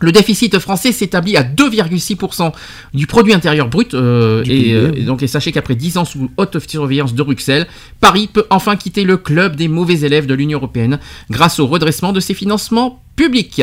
le 0.00 0.12
déficit 0.12 0.58
français 0.58 0.92
s'établit 0.92 1.36
à 1.36 1.42
2,6% 1.42 2.52
du 2.92 3.06
produit 3.06 3.32
intérieur 3.32 3.68
brut. 3.68 3.94
euh, 3.94 4.42
et, 4.46 4.72
euh, 4.72 4.92
et 4.96 5.02
donc, 5.02 5.22
et 5.22 5.26
sachez 5.26 5.52
qu'après 5.52 5.74
10 5.74 5.98
ans 5.98 6.04
sous 6.04 6.30
haute 6.36 6.58
surveillance 6.68 7.14
de 7.14 7.22
Bruxelles, 7.22 7.66
Paris 8.00 8.28
peut 8.32 8.46
enfin 8.50 8.76
quitter 8.76 9.04
le 9.04 9.16
club 9.16 9.56
des 9.56 9.68
mauvais 9.68 10.00
élèves 10.00 10.26
de 10.26 10.34
l'Union 10.34 10.58
européenne 10.58 10.98
grâce 11.30 11.60
au 11.60 11.66
redressement 11.66 12.12
de 12.12 12.20
ses 12.20 12.34
financements 12.34 13.03
publics. 13.16 13.62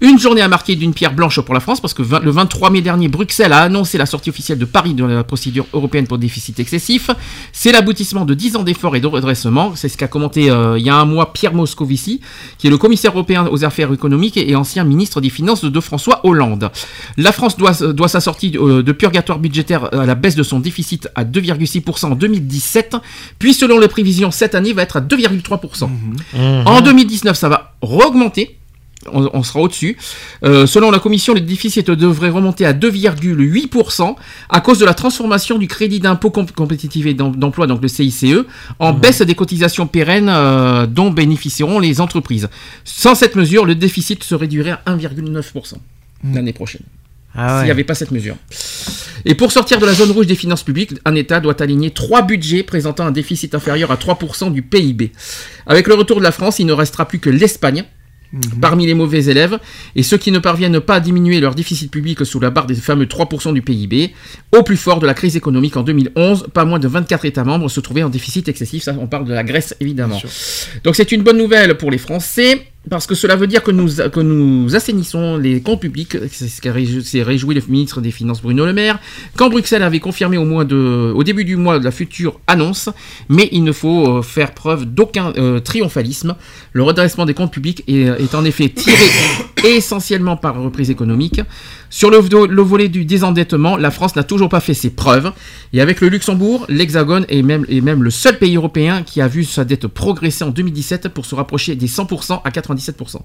Une 0.00 0.18
journée 0.18 0.40
à 0.40 0.48
marquer 0.48 0.76
d'une 0.76 0.94
pierre 0.94 1.12
blanche 1.12 1.40
pour 1.40 1.54
la 1.54 1.60
France 1.60 1.80
parce 1.80 1.94
que 1.94 2.02
le 2.02 2.30
23 2.30 2.70
mai 2.70 2.80
dernier, 2.80 3.08
Bruxelles 3.08 3.52
a 3.52 3.62
annoncé 3.62 3.98
la 3.98 4.06
sortie 4.06 4.30
officielle 4.30 4.58
de 4.58 4.64
Paris 4.64 4.94
de 4.94 5.04
la 5.04 5.24
procédure 5.24 5.66
européenne 5.72 6.06
pour 6.06 6.18
déficit 6.18 6.58
excessif. 6.58 7.10
C'est 7.52 7.72
l'aboutissement 7.72 8.24
de 8.24 8.34
10 8.34 8.56
ans 8.56 8.62
d'efforts 8.62 8.96
et 8.96 9.00
de 9.00 9.06
redressement. 9.06 9.72
C'est 9.76 9.88
ce 9.88 9.96
qu'a 9.96 10.08
commenté 10.08 10.50
euh, 10.50 10.78
il 10.78 10.84
y 10.84 10.90
a 10.90 10.96
un 10.96 11.04
mois 11.04 11.32
Pierre 11.32 11.54
Moscovici, 11.54 12.20
qui 12.58 12.66
est 12.66 12.70
le 12.70 12.78
commissaire 12.78 13.12
européen 13.12 13.46
aux 13.50 13.64
affaires 13.64 13.92
économiques 13.92 14.36
et 14.36 14.54
ancien 14.56 14.84
ministre 14.84 15.20
des 15.20 15.30
Finances 15.30 15.64
de 15.64 15.80
François 15.80 16.20
Hollande. 16.24 16.70
La 17.16 17.32
France 17.32 17.56
doit, 17.56 17.72
doit 17.92 18.08
sa 18.08 18.20
sortie 18.20 18.56
euh, 18.56 18.82
de 18.82 18.92
purgatoire 18.92 19.38
budgétaire 19.38 19.92
à 19.94 20.06
la 20.06 20.14
baisse 20.14 20.34
de 20.34 20.42
son 20.42 20.60
déficit 20.60 21.08
à 21.14 21.24
2,6% 21.24 22.06
en 22.06 22.14
2017, 22.14 22.96
puis 23.38 23.54
selon 23.54 23.78
les 23.78 23.88
prévisions, 23.88 24.30
cette 24.30 24.54
année 24.54 24.72
va 24.72 24.82
être 24.82 24.96
à 24.96 25.00
2,3%. 25.00 25.88
En 26.66 26.80
2019, 26.80 27.36
ça 27.36 27.48
va 27.48 27.74
augmenter. 27.80 28.59
On, 29.12 29.30
on 29.32 29.42
sera 29.42 29.60
au-dessus. 29.60 29.96
Euh, 30.44 30.66
selon 30.66 30.90
la 30.90 30.98
commission, 30.98 31.32
le 31.32 31.40
déficit 31.40 31.90
devrait 31.90 32.28
remonter 32.28 32.66
à 32.66 32.74
2,8% 32.74 34.14
à 34.48 34.60
cause 34.60 34.78
de 34.78 34.84
la 34.84 34.94
transformation 34.94 35.58
du 35.58 35.68
crédit 35.68 36.00
d'impôt 36.00 36.30
comp- 36.30 36.52
compétitivité 36.52 37.14
d'em- 37.14 37.34
d'emploi, 37.34 37.66
donc 37.66 37.80
le 37.82 37.88
CICE, 37.88 38.24
en 38.78 38.92
baisse 38.92 39.22
des 39.22 39.34
cotisations 39.34 39.86
pérennes 39.86 40.28
euh, 40.28 40.86
dont 40.86 41.10
bénéficieront 41.10 41.78
les 41.78 42.00
entreprises. 42.00 42.48
Sans 42.84 43.14
cette 43.14 43.36
mesure, 43.36 43.64
le 43.64 43.74
déficit 43.74 44.22
se 44.22 44.34
réduirait 44.34 44.76
à 44.84 44.96
1,9% 44.96 45.74
l'année 46.34 46.52
prochaine 46.52 46.82
Ah 47.34 47.58
s'il 47.60 47.64
n'y 47.66 47.70
avait 47.70 47.84
pas 47.84 47.94
cette 47.94 48.10
mesure. 48.10 48.36
Et 49.24 49.34
pour 49.34 49.52
sortir 49.52 49.78
de 49.78 49.86
la 49.86 49.94
zone 49.94 50.10
rouge 50.10 50.26
des 50.26 50.34
finances 50.34 50.62
publiques, 50.62 50.92
un 51.06 51.14
État 51.14 51.40
doit 51.40 51.60
aligner 51.62 51.90
trois 51.90 52.22
budgets 52.22 52.62
présentant 52.62 53.06
un 53.06 53.10
déficit 53.12 53.54
inférieur 53.54 53.90
à 53.90 53.96
3% 53.96 54.52
du 54.52 54.60
PIB. 54.62 55.12
Avec 55.66 55.86
le 55.86 55.94
retour 55.94 56.18
de 56.18 56.22
la 56.22 56.32
France, 56.32 56.58
il 56.58 56.66
ne 56.66 56.72
restera 56.74 57.06
plus 57.06 57.18
que 57.18 57.30
l'Espagne. 57.30 57.84
Parmi 58.60 58.86
les 58.86 58.94
mauvais 58.94 59.24
élèves, 59.24 59.58
et 59.96 60.04
ceux 60.04 60.16
qui 60.16 60.30
ne 60.30 60.38
parviennent 60.38 60.78
pas 60.78 60.96
à 60.96 61.00
diminuer 61.00 61.40
leur 61.40 61.56
déficit 61.56 61.90
public 61.90 62.24
sous 62.24 62.38
la 62.38 62.50
barre 62.50 62.66
des 62.66 62.76
fameux 62.76 63.06
3% 63.06 63.52
du 63.52 63.60
PIB, 63.60 64.12
au 64.56 64.62
plus 64.62 64.76
fort 64.76 65.00
de 65.00 65.06
la 65.06 65.14
crise 65.14 65.36
économique 65.36 65.76
en 65.76 65.82
2011, 65.82 66.46
pas 66.54 66.64
moins 66.64 66.78
de 66.78 66.86
24 66.86 67.24
États 67.24 67.42
membres 67.42 67.68
se 67.68 67.80
trouvaient 67.80 68.04
en 68.04 68.08
déficit 68.08 68.48
excessif, 68.48 68.84
ça 68.84 68.94
on 69.00 69.08
parle 69.08 69.24
de 69.24 69.32
la 69.32 69.42
Grèce 69.42 69.74
évidemment. 69.80 70.20
Donc 70.84 70.94
c'est 70.94 71.10
une 71.10 71.22
bonne 71.22 71.38
nouvelle 71.38 71.76
pour 71.76 71.90
les 71.90 71.98
Français, 71.98 72.69
parce 72.88 73.06
que 73.06 73.14
cela 73.14 73.36
veut 73.36 73.46
dire 73.46 73.62
que 73.62 73.70
nous, 73.70 74.74
assainissons 74.74 75.36
les 75.36 75.60
comptes 75.60 75.80
publics, 75.80 76.16
c'est 76.32 76.48
ce 76.48 76.60
qu'a 76.62 76.72
réjoui- 76.72 77.22
réjoui 77.22 77.54
le 77.54 77.62
ministre 77.68 78.00
des 78.00 78.10
Finances 78.10 78.40
Bruno 78.40 78.64
Le 78.64 78.72
Maire, 78.72 78.98
quand 79.36 79.50
Bruxelles 79.50 79.82
avait 79.82 80.00
confirmé 80.00 80.38
au, 80.38 80.44
au 80.50 81.22
début 81.24 81.44
du 81.44 81.56
mois 81.56 81.78
de 81.78 81.84
la 81.84 81.90
future 81.90 82.40
annonce, 82.46 82.88
mais 83.28 83.48
il 83.52 83.64
ne 83.64 83.72
faut 83.72 84.18
euh, 84.18 84.22
faire 84.22 84.52
preuve 84.54 84.86
d'aucun 84.86 85.32
euh, 85.36 85.60
triomphalisme. 85.60 86.36
Le 86.72 86.82
redressement 86.82 87.26
des 87.26 87.34
comptes 87.34 87.52
publics 87.52 87.84
est 87.86 88.34
en 88.34 88.44
effet 88.44 88.70
tiré 88.70 88.96
essentiellement 89.64 90.36
par 90.36 90.60
reprise 90.60 90.90
économique. 90.90 91.40
Sur 91.90 92.10
le, 92.10 92.18
vo- 92.18 92.46
le 92.46 92.62
volet 92.62 92.88
du 92.88 93.04
désendettement, 93.04 93.76
la 93.76 93.90
France 93.90 94.14
n'a 94.16 94.22
toujours 94.22 94.48
pas 94.48 94.60
fait 94.60 94.74
ses 94.74 94.90
preuves. 94.90 95.32
Et 95.72 95.80
avec 95.80 96.00
le 96.00 96.08
Luxembourg, 96.08 96.64
l'Hexagone 96.68 97.26
est 97.28 97.42
même, 97.42 97.64
est 97.68 97.80
même 97.80 98.02
le 98.02 98.10
seul 98.10 98.38
pays 98.38 98.56
européen 98.56 99.02
qui 99.02 99.20
a 99.20 99.28
vu 99.28 99.44
sa 99.44 99.64
dette 99.64 99.86
progresser 99.86 100.44
en 100.44 100.50
2017 100.50 101.08
pour 101.08 101.26
se 101.26 101.34
rapprocher 101.34 101.74
des 101.74 101.88
100% 101.88 102.40
à 102.44 102.50
97%. 102.50 103.16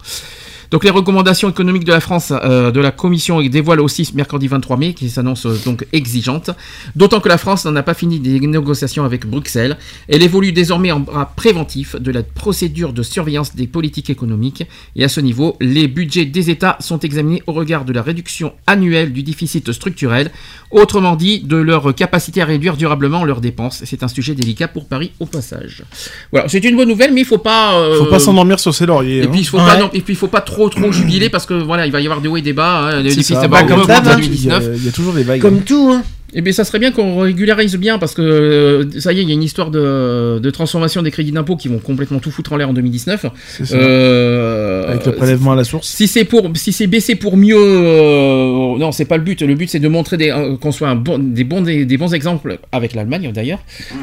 Donc 0.71 0.83
les 0.83 0.89
recommandations 0.89 1.49
économiques 1.49 1.83
de 1.85 1.91
la 1.91 1.99
France, 1.99 2.31
euh, 2.31 2.71
de 2.71 2.79
la 2.79 2.91
Commission 2.91 3.41
dévoilent 3.41 3.81
aussi 3.81 4.05
ce 4.05 4.15
mercredi 4.15 4.47
23 4.47 4.77
mai, 4.77 4.93
qui 4.93 5.09
s'annonce 5.09 5.45
euh, 5.45 5.57
donc 5.65 5.85
exigeante. 5.93 6.49
D'autant 6.95 7.19
que 7.19 7.29
la 7.29 7.37
France 7.37 7.65
n'en 7.65 7.75
a 7.75 7.83
pas 7.83 7.93
fini 7.93 8.19
des 8.19 8.39
négociations 8.39 9.03
avec 9.05 9.25
Bruxelles. 9.27 9.77
Elle 10.07 10.23
évolue 10.23 10.51
désormais 10.51 10.91
en 10.91 10.99
bras 11.01 11.31
préventif 11.35 11.95
de 11.95 12.11
la 12.11 12.23
procédure 12.23 12.93
de 12.93 13.03
surveillance 13.03 13.55
des 13.55 13.67
politiques 13.67 14.09
économiques. 14.09 14.63
Et 14.95 15.03
à 15.03 15.09
ce 15.09 15.19
niveau, 15.21 15.55
les 15.61 15.87
budgets 15.87 16.25
des 16.25 16.49
États 16.49 16.77
sont 16.79 16.99
examinés 16.99 17.43
au 17.47 17.53
regard 17.53 17.85
de 17.85 17.93
la 17.93 18.01
réduction 18.01 18.53
annuelle 18.67 19.13
du 19.13 19.23
déficit 19.23 19.71
structurel, 19.71 20.31
autrement 20.71 21.15
dit 21.15 21.39
de 21.41 21.57
leur 21.57 21.93
capacité 21.95 22.41
à 22.41 22.45
réduire 22.45 22.77
durablement 22.77 23.23
leurs 23.25 23.41
dépenses. 23.41 23.81
C'est 23.85 24.03
un 24.03 24.07
sujet 24.07 24.33
délicat 24.35 24.67
pour 24.67 24.85
Paris 24.87 25.11
au 25.19 25.25
passage. 25.25 25.83
Voilà, 26.31 26.47
c'est 26.49 26.63
une 26.63 26.75
bonne 26.75 26.89
nouvelle, 26.89 27.13
mais 27.13 27.21
il 27.21 27.25
faut 27.25 27.37
pas. 27.37 27.75
euh, 27.79 27.99
Faut 27.99 28.05
pas 28.05 28.19
s'endormir 28.19 28.59
sur 28.59 28.73
ses 28.73 28.85
lauriers. 28.85 29.17
et 29.19 29.23
hein. 29.23 29.27
puis 29.31 29.41
il 29.41 29.45
faut 29.45 29.57
pas 29.57 29.77
non- 29.77 29.89
et 29.93 30.01
puis 30.01 30.13
il 30.13 30.17
faut 30.17 30.27
pas 30.27 30.41
trop 30.41 30.54
trop 30.69 30.91
jubiler 30.91 31.29
parce 31.29 31.45
que 31.45 31.53
voilà 31.53 31.85
il 31.85 31.91
va 31.91 31.99
y 32.01 32.05
avoir 32.05 32.21
des 32.21 32.27
hauts 32.29 32.37
et 32.37 32.41
des 32.41 32.53
bas. 32.53 32.89
Hein, 32.91 33.01
les 33.01 33.11
ça, 33.11 33.47
bah, 33.47 33.63
comme 33.63 33.81
hein. 33.89 34.01
2019. 34.17 34.63
Il 34.63 34.67
y 34.67 34.71
a- 34.73 34.75
il 34.77 34.85
y 34.85 34.89
a 34.89 34.91
toujours 34.91 35.13
des 35.13 35.23
vagues. 35.23 35.41
Comme 35.41 35.61
tout, 35.61 35.91
hein. 35.93 36.03
Et 36.37 36.41
bien, 36.41 36.51
ça 36.51 36.65
serait 36.65 36.79
bien 36.79 36.91
qu'on 36.91 37.17
régularise 37.19 37.77
bien 37.77 37.97
parce 37.97 38.13
que 38.13 38.21
euh, 38.21 38.99
ça 38.99 39.13
y 39.13 39.19
est, 39.19 39.21
il 39.23 39.29
y 39.29 39.31
a 39.31 39.35
une 39.35 39.43
histoire 39.43 39.71
de, 39.71 40.37
de 40.39 40.49
transformation 40.49 41.01
des 41.01 41.09
crédits 41.11 41.31
d'impôt 41.31 41.55
qui 41.55 41.69
vont 41.69 41.77
complètement 41.79 42.19
tout 42.19 42.29
foutre 42.29 42.51
en 42.51 42.57
l'air 42.57 42.69
en 42.69 42.73
2019. 42.73 43.25
C'est 43.47 43.65
ça. 43.65 43.77
Euh, 43.77 44.89
Avec 44.91 45.05
le 45.05 45.13
prélèvement 45.13 45.53
à 45.53 45.55
la 45.55 45.63
source. 45.63 45.87
si 45.87 46.07
c'est 46.09 46.25
pour, 46.25 46.49
si 46.55 46.73
c'est 46.73 46.87
baissé 46.87 47.15
pour 47.15 47.37
mieux, 47.37 47.55
euh, 47.57 48.77
non, 48.77 48.91
c'est 48.91 49.05
pas 49.05 49.15
le 49.15 49.23
but. 49.23 49.41
Le 49.43 49.55
but 49.55 49.69
c'est 49.69 49.79
de 49.79 49.87
montrer 49.87 50.17
des, 50.17 50.29
euh, 50.31 50.57
qu'on 50.57 50.73
soit 50.73 50.89
un 50.89 50.95
bon, 50.95 51.19
des 51.19 51.45
bons, 51.45 51.61
des, 51.61 51.85
des 51.85 51.97
bons 51.97 52.13
exemples 52.13 52.59
avec 52.73 52.95
l'Allemagne 52.95 53.31
d'ailleurs. 53.33 53.59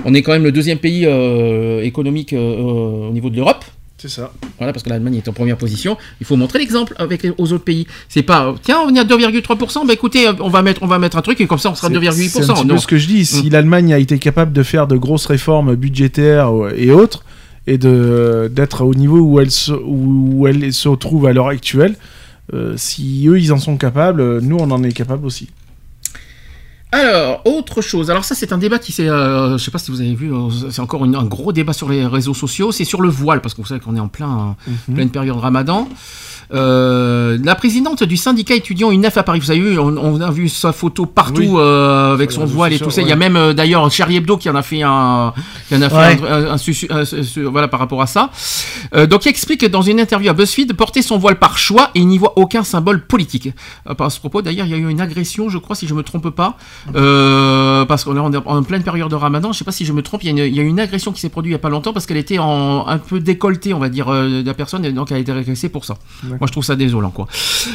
On 0.07 0.15
est 0.15 0.23
quand 0.23 0.33
même 0.33 0.45
le 0.45 0.53
deuxième 0.53 0.79
pays 0.79 1.05
euh, 1.07 1.83
économique 1.83 2.33
au 2.33 3.11
niveau 3.13 3.29
de 3.29 3.37
l'Europe. 3.37 3.65
C'est 4.03 4.09
ça. 4.09 4.33
Voilà, 4.59 4.73
parce 4.73 4.83
que 4.83 4.89
l'Allemagne 4.91 5.15
est 5.15 5.29
en 5.29 5.33
première 5.33 5.57
position. 5.57 5.97
Il 6.21 6.27
faut 6.27 6.35
montrer 6.35 6.59
l'exemple 6.59 6.93
avec 6.99 7.23
les- 7.23 7.33
aux 7.39 7.53
autres 7.53 7.63
pays. 7.63 7.87
C'est 8.09 8.25
pas, 8.25 8.47
euh, 8.49 8.55
tiens, 8.61 8.79
on 8.85 8.93
est 8.93 8.99
à 8.99 9.05
2,3%, 9.05 9.85
bah 9.87 9.93
écoutez, 9.93 10.27
euh, 10.27 10.33
on 10.41 10.49
va 10.49 10.63
mettre, 10.63 10.83
on 10.83 10.89
va 10.89 10.99
mettre 10.99 11.17
un 11.17 11.23
truc 11.23 11.41
et 11.41 11.47
comme 11.47 11.59
ça 11.59 11.71
on 11.71 11.77
sera 11.77 11.87
à 11.87 11.91
C'est- 11.91 11.95
C'est 12.01 12.01
un 12.09 12.11
2,8%. 12.11 12.55
petit 12.55 12.63
peu 12.67 12.75
Non. 12.75 12.79
ce 12.81 12.89
que 12.89 12.99
je 12.99 13.07
dis. 13.07 13.25
Si 13.25 13.47
Mm. 13.47 13.51
l'Allemagne 13.51 13.95
a 13.95 13.99
été 13.99 14.19
capable 14.19 14.53
de 14.53 14.65
faire 14.65 14.89
de 14.89 14.97
grosses 14.97 15.27
réformes 15.27 15.77
budgétaires 15.77 16.51
euh, 16.53 16.75
et 16.77 16.91
autres, 16.91 17.25
et 17.69 17.79
de 17.79 18.51
d'être 18.53 18.85
au 18.85 18.93
niveau 18.93 19.21
où 19.21 19.39
elle 19.39 19.53
se, 19.53 19.71
où 19.71 20.49
elle 20.49 20.73
se 20.73 20.89
trouve 20.89 21.27
à 21.29 21.33
l'heure 21.33 21.47
actuelle, 21.47 21.95
euh, 22.55 22.75
si 22.77 23.27
eux 23.29 23.39
ils 23.39 23.53
en 23.53 23.59
sont 23.59 23.77
capables, 23.77 24.41
nous 24.41 24.57
on 24.59 24.69
en 24.73 24.83
est 24.83 24.91
capable 24.93 25.25
aussi. 25.27 25.49
Alors, 26.95 27.41
autre 27.47 27.81
chose. 27.81 28.11
Alors 28.11 28.23
ça, 28.25 28.35
c'est 28.35 28.53
un 28.53 28.59
débat 28.59 28.79
qui 28.79 28.93
s'est, 28.93 29.09
euh, 29.09 29.57
je 29.57 29.65
sais 29.65 29.71
pas 29.71 29.79
si 29.79 29.91
vous 29.91 30.01
avez 30.03 30.15
vu, 30.15 30.31
euh, 30.33 30.51
c'est 30.71 30.83
encore 30.83 31.05
une- 31.07 31.17
un 31.17 31.25
gros 31.25 31.51
débat 31.53 31.73
sur 31.73 31.89
les 31.89 32.05
réseaux 32.05 32.35
sociaux. 32.35 32.71
C'est 32.71 32.85
sur 32.85 33.01
le 33.01 33.09
voile, 33.09 33.41
parce 33.41 33.55
que 33.55 33.63
vous 33.63 33.67
savez 33.67 33.81
qu'on 33.81 33.97
est 33.97 34.01
en 34.01 34.09
plein, 34.09 34.57
Mhm. 34.89 34.95
pleine 34.95 35.11
période 35.11 35.39
Ramadan. 35.39 35.89
Euh, 36.55 37.39
la 37.43 37.55
présidente 37.55 38.03
du 38.03 38.17
syndicat 38.17 38.55
étudiant 38.55 38.91
UNEF 38.91 39.17
à 39.17 39.23
Paris, 39.23 39.41
vous 39.41 39.51
avez 39.51 39.61
vu, 39.61 39.79
on, 39.79 39.97
on 39.97 40.21
a 40.21 40.31
vu 40.31 40.49
sa 40.49 40.73
photo 40.73 41.07
partout 41.07 41.41
Oui. 41.43 41.49
euh, 41.57 42.13
avec 42.13 42.31
son 42.31 42.45
voile 42.45 42.73
et 42.75 42.79
tout 42.79 42.91
ça. 42.91 43.01
Il 43.03 43.09
y 43.09 43.13
a 43.13 43.17
même 43.17 43.37
euh, 43.37 43.53
d'ailleurs 43.55 43.91
Charlie 43.91 44.17
Hebdo 44.17 44.37
qui 44.37 44.51
en 44.51 44.55
a 44.55 44.63
fait 44.63 44.83
un, 44.83 45.33
qui 45.69 45.77
en 45.77 45.83
a 45.83 45.89
fait 45.89 45.97
Ouais. 45.97 46.29
un, 46.29 46.33
un- 46.49 46.51
un 46.53 46.57
susu- 46.57 46.87
un- 46.91 47.01
un- 47.03 47.47
un- 47.47 47.51
voilà 47.51 47.69
par 47.69 47.81
rapport 47.81 48.03
à 48.03 48.07
ça. 48.07 48.31
Euh, 48.95 49.07
donc 49.07 49.25
il 49.25 49.29
explique 49.31 49.65
dans 49.65 49.83
une 49.83 49.99
interview 50.01 50.31
à 50.31 50.35
BuzzFeed 50.35 50.75
porter 50.75 51.01
son 51.03 51.17
voile 51.19 51.39
par 51.39 51.57
choix 51.59 51.91
et 51.95 52.01
il 52.01 52.07
n'y 52.09 52.19
voit 52.19 52.33
aucun 52.39 52.65
symbole 52.65 53.07
politique. 53.07 53.49
À 53.87 54.11
ce 54.11 54.19
propos, 54.21 54.43
d'ailleurs, 54.43 54.67
il 54.67 54.73
y 54.73 54.75
a 54.75 54.79
eu 54.79 54.89
une 54.91 55.01
agression, 55.01 55.49
je 55.49 55.59
crois, 55.59 55.75
si 55.77 55.87
je 55.87 55.95
me 55.95 56.03
trompe 56.03 56.29
pas, 56.31 56.57
parce 56.93 58.05
qu'on 58.05 58.33
est 58.33 58.37
en, 58.37 58.63
pleine 58.63 58.83
période 58.83 59.11
de 59.11 59.15
Ramadan. 59.17 59.53
Je 59.53 59.59
sais 59.59 59.65
pas 59.65 59.73
si 59.73 59.85
je 59.85 59.93
me 59.93 60.03
trompe. 60.03 60.23
Il 60.25 60.27
y 60.27 60.29
a 60.29 60.33
une, 60.33 60.53
il 60.53 60.57
y 60.57 60.61
a 60.61 60.63
eu 60.63 60.67
une 60.67 60.81
agression 60.81 61.13
qui 61.13 61.21
s'est 61.21 61.29
produite 61.29 61.51
il 61.51 61.53
y 61.53 61.57
a 61.57 61.59
pas 61.59 61.69
longtemps 61.71 61.93
parce 61.93 62.07
qu'elle 62.07 62.17
était 62.17 62.39
en, 62.39 62.87
un 62.87 62.99
peu 62.99 63.21
décolletée, 63.21 63.75
on 63.75 63.79
va 63.79 63.89
dire, 63.89 64.07
de 64.11 64.43
la 64.45 64.55
personne, 64.55 64.85
et 64.85 64.93
donc 64.93 65.11
elle 65.11 65.17
a 65.19 65.21
été 65.21 65.33
régressée 65.33 65.69
pour 65.69 65.85
ça. 65.85 65.97
Moi, 66.43 66.49
je 66.49 66.53
trouve 66.55 66.65
ça 66.65 66.75
désolant, 66.75 67.13
quoi. 67.13 67.29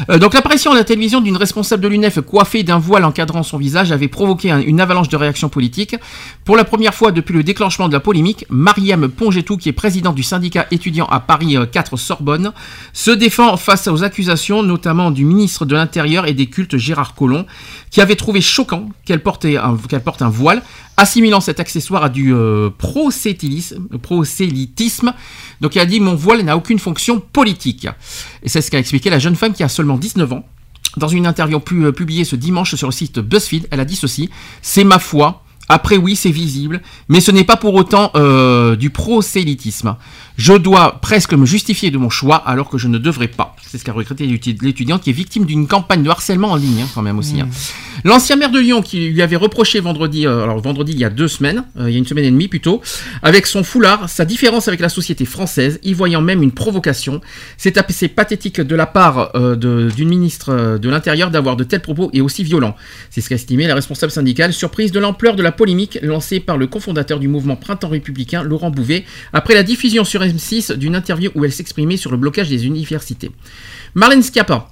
Euh, 0.09 0.17
donc 0.17 0.33
l'apparition 0.33 0.73
à 0.73 0.75
la 0.75 0.83
télévision 0.83 1.21
d'une 1.21 1.37
responsable 1.37 1.81
de 1.81 1.87
l'UNEF 1.87 2.19
coiffée 2.19 2.63
d'un 2.63 2.79
voile 2.79 3.05
encadrant 3.05 3.41
son 3.41 3.57
visage 3.57 3.93
avait 3.93 4.09
provoqué 4.09 4.51
un- 4.51 4.59
une 4.59 4.81
avalanche 4.81 5.07
de 5.07 5.15
réactions 5.15 5.47
politiques. 5.47 5.95
Pour 6.43 6.57
la 6.57 6.65
première 6.65 6.93
fois 6.93 7.13
depuis 7.13 7.33
le 7.33 7.43
déclenchement 7.43 7.87
de 7.87 7.93
la 7.93 8.01
polémique, 8.01 8.45
Mariam 8.49 9.07
Pongetou, 9.07 9.55
qui 9.55 9.69
est 9.69 9.71
présidente 9.71 10.15
du 10.15 10.23
syndicat 10.23 10.67
étudiant 10.69 11.05
à 11.05 11.21
Paris 11.21 11.55
euh, 11.55 11.65
4 11.65 11.95
Sorbonne, 11.95 12.51
se 12.91 13.11
défend 13.11 13.55
face 13.55 13.87
aux 13.87 14.03
accusations 14.03 14.63
notamment 14.63 15.11
du 15.11 15.23
ministre 15.23 15.63
de 15.63 15.73
l'Intérieur 15.73 16.27
et 16.27 16.33
des 16.33 16.47
cultes 16.47 16.75
Gérard 16.75 17.15
Collomb, 17.15 17.45
qui 17.89 18.01
avait 18.01 18.17
trouvé 18.17 18.41
choquant 18.41 18.89
qu'elle 19.05 19.23
porte 19.23 19.45
un 19.45 20.29
voile, 20.29 20.61
assimilant 20.97 21.39
cet 21.39 21.61
accessoire 21.61 22.03
à 22.03 22.09
du 22.09 22.33
euh, 22.33 22.69
prosélytisme. 22.77 25.13
Donc 25.61 25.75
elle 25.75 25.81
a 25.83 25.85
dit 25.85 25.99
mon 25.99 26.15
voile 26.15 26.41
n'a 26.41 26.57
aucune 26.57 26.79
fonction 26.79 27.19
politique. 27.19 27.87
Et 28.43 28.49
c'est 28.57 28.67
ce 28.67 28.71
qu'a 28.71 28.79
expliqué 28.79 29.11
la 29.11 29.19
jeune 29.19 29.35
femme 29.35 29.53
qui 29.53 29.63
a 29.63 29.69
seulement 29.69 29.97
19 29.97 30.33
ans. 30.33 30.43
Dans 30.97 31.07
une 31.07 31.27
interview 31.27 31.61
euh, 31.73 31.91
publiée 31.91 32.23
ce 32.23 32.35
dimanche 32.35 32.73
sur 32.73 32.87
le 32.87 32.91
site 32.91 33.19
BuzzFeed, 33.19 33.67
elle 33.69 33.79
a 33.79 33.85
dit 33.85 33.95
ceci 33.95 34.29
C'est 34.63 34.83
ma 34.83 34.97
foi. 34.97 35.43
Après, 35.69 35.97
oui, 35.97 36.15
c'est 36.15 36.31
visible, 36.31 36.81
mais 37.07 37.19
ce 37.19 37.29
n'est 37.29 37.43
pas 37.43 37.57
pour 37.57 37.75
autant 37.75 38.09
euh, 38.15 38.75
du 38.75 38.89
prosélytisme. 38.89 39.97
Je 40.37 40.53
dois 40.53 40.99
presque 41.01 41.33
me 41.33 41.47
justifier 41.47 41.89
de 41.89 41.97
mon 41.97 42.11
choix 42.11 42.35
alors 42.35 42.69
que 42.69 42.77
je 42.77 42.87
ne 42.87 42.99
devrais 42.99 43.27
pas. 43.27 43.55
C'est 43.65 43.79
ce 43.79 43.83
qu'a 43.83 43.91
regretté 43.91 44.27
l'étu- 44.27 44.55
l'étudiante 44.61 45.01
qui 45.01 45.09
est 45.09 45.13
victime 45.13 45.45
d'une 45.45 45.67
campagne 45.67 46.03
de 46.03 46.09
harcèlement 46.09 46.51
en 46.51 46.55
ligne, 46.55 46.81
hein, 46.83 46.87
quand 46.93 47.01
même 47.01 47.17
aussi. 47.17 47.41
hein. 47.41 47.49
L'ancien 48.03 48.35
maire 48.35 48.51
de 48.51 48.59
Lyon 48.59 48.83
qui 48.83 49.09
lui 49.09 49.23
avait 49.23 49.35
reproché 49.35 49.79
vendredi, 49.79 50.27
euh, 50.27 50.43
alors 50.43 50.59
vendredi 50.61 50.91
il 50.91 50.99
y 50.99 51.03
a 51.03 51.09
deux 51.09 51.27
semaines, 51.27 51.63
euh, 51.79 51.89
il 51.89 51.93
y 51.93 51.95
a 51.95 51.97
une 51.97 52.05
semaine 52.05 52.25
et 52.25 52.29
demie 52.29 52.47
plutôt, 52.47 52.81
avec 53.23 53.47
son 53.47 53.63
foulard, 53.63 54.07
sa 54.07 54.25
différence 54.25 54.67
avec 54.67 54.79
la 54.79 54.89
société 54.89 55.25
française, 55.25 55.79
y 55.83 55.93
voyant 55.93 56.21
même 56.21 56.43
une 56.43 56.51
provocation. 56.51 57.19
C'est 57.57 57.75
assez 57.77 58.07
pathétique 58.07 58.61
de 58.61 58.75
la 58.75 58.85
part 58.85 59.31
euh, 59.35 59.55
d'une 59.55 60.07
ministre 60.07 60.77
de 60.77 60.89
l'Intérieur 60.89 61.31
d'avoir 61.31 61.55
de 61.55 61.63
tels 61.63 61.81
propos 61.81 62.11
et 62.13 62.21
aussi 62.21 62.43
violents. 62.43 62.75
C'est 63.09 63.21
ce 63.21 63.29
qu'a 63.29 63.35
estimé 63.35 63.65
la 63.65 63.73
responsable 63.73 64.11
syndicale, 64.11 64.53
surprise 64.53 64.91
de 64.91 64.99
l'ampleur 64.99 65.35
de 65.35 65.41
la 65.41 65.51
polémique 65.51 65.97
lancée 66.03 66.39
par 66.39 66.57
le 66.57 66.67
cofondateur 66.67 67.19
du 67.19 67.27
mouvement 67.27 67.55
Printemps 67.55 67.89
républicain, 67.89 68.43
Laurent 68.43 68.69
Bouvet, 68.69 69.03
après 69.33 69.55
la 69.55 69.63
diffusion 69.63 70.03
sur 70.03 70.21
M6 70.27 70.73
d'une 70.73 70.95
interview 70.95 71.31
où 71.35 71.45
elle 71.45 71.51
s'exprimait 71.51 71.97
sur 71.97 72.11
le 72.11 72.17
blocage 72.17 72.49
des 72.49 72.65
universités. 72.65 73.31
Marlène 73.95 74.23
Schiappa, 74.23 74.69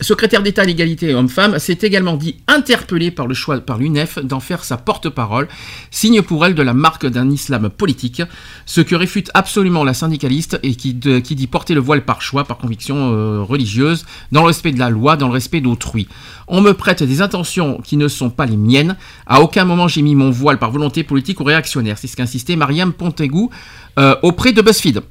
secrétaire 0.00 0.42
d'État 0.42 0.62
à 0.62 0.64
l'égalité 0.64 1.14
homme-femme, 1.14 1.58
s'est 1.58 1.78
également 1.82 2.16
dit 2.16 2.36
interpellée 2.46 3.10
par 3.10 3.26
le 3.26 3.34
choix 3.34 3.60
par 3.60 3.78
l'UNEF 3.78 4.18
d'en 4.18 4.40
faire 4.40 4.64
sa 4.64 4.76
porte-parole, 4.76 5.48
signe 5.90 6.22
pour 6.22 6.44
elle 6.44 6.54
de 6.54 6.62
la 6.62 6.74
marque 6.74 7.06
d'un 7.06 7.30
islam 7.30 7.68
politique, 7.70 8.22
ce 8.66 8.80
que 8.80 8.94
réfute 8.94 9.30
absolument 9.34 9.84
la 9.84 9.94
syndicaliste 9.94 10.58
et 10.62 10.74
qui 10.74 10.94
dit 10.94 11.46
porter 11.46 11.74
le 11.74 11.80
voile 11.80 12.04
par 12.04 12.22
choix, 12.22 12.44
par 12.44 12.58
conviction 12.58 13.12
euh, 13.12 13.42
religieuse, 13.42 14.06
dans 14.32 14.42
le 14.42 14.48
respect 14.48 14.72
de 14.72 14.78
la 14.78 14.90
loi, 14.90 15.16
dans 15.16 15.28
le 15.28 15.32
respect 15.32 15.60
d'autrui. 15.60 16.08
On 16.46 16.60
me 16.60 16.72
prête 16.72 17.02
des 17.02 17.20
intentions 17.20 17.80
qui 17.82 17.96
ne 17.96 18.08
sont 18.08 18.30
pas 18.30 18.46
les 18.46 18.56
miennes. 18.56 18.96
À 19.26 19.40
aucun 19.40 19.64
moment 19.64 19.88
j'ai 19.88 20.02
mis 20.02 20.14
mon 20.14 20.30
voile 20.30 20.58
par 20.58 20.70
volonté 20.70 21.04
politique 21.04 21.40
ou 21.40 21.44
réactionnaire. 21.44 21.98
C'est 21.98 22.06
ce 22.06 22.16
qu'insistait 22.16 22.56
Mariam 22.56 22.92
Pontegou 22.92 23.50
euh, 23.98 24.16
auprès 24.22 24.52
de 24.52 24.62
BuzzFeed. 24.62 25.02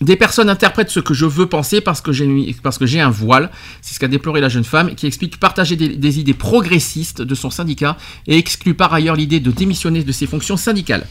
Des 0.00 0.16
personnes 0.16 0.48
interprètent 0.48 0.90
ce 0.90 1.00
que 1.00 1.12
je 1.12 1.26
veux 1.26 1.46
penser 1.46 1.82
parce 1.82 2.00
que 2.00 2.10
j'ai 2.12 3.00
un 3.00 3.10
voile. 3.10 3.50
C'est 3.82 3.94
ce 3.94 4.00
qu'a 4.00 4.08
déploré 4.08 4.40
la 4.40 4.48
jeune 4.48 4.64
femme, 4.64 4.94
qui 4.94 5.06
explique 5.06 5.38
partager 5.38 5.76
des 5.76 6.18
idées 6.18 6.32
progressistes 6.32 7.20
de 7.20 7.34
son 7.34 7.50
syndicat 7.50 7.98
et 8.26 8.38
exclut 8.38 8.74
par 8.74 8.94
ailleurs 8.94 9.14
l'idée 9.14 9.40
de 9.40 9.50
démissionner 9.50 10.02
de 10.02 10.12
ses 10.12 10.26
fonctions 10.26 10.56
syndicales. 10.56 11.06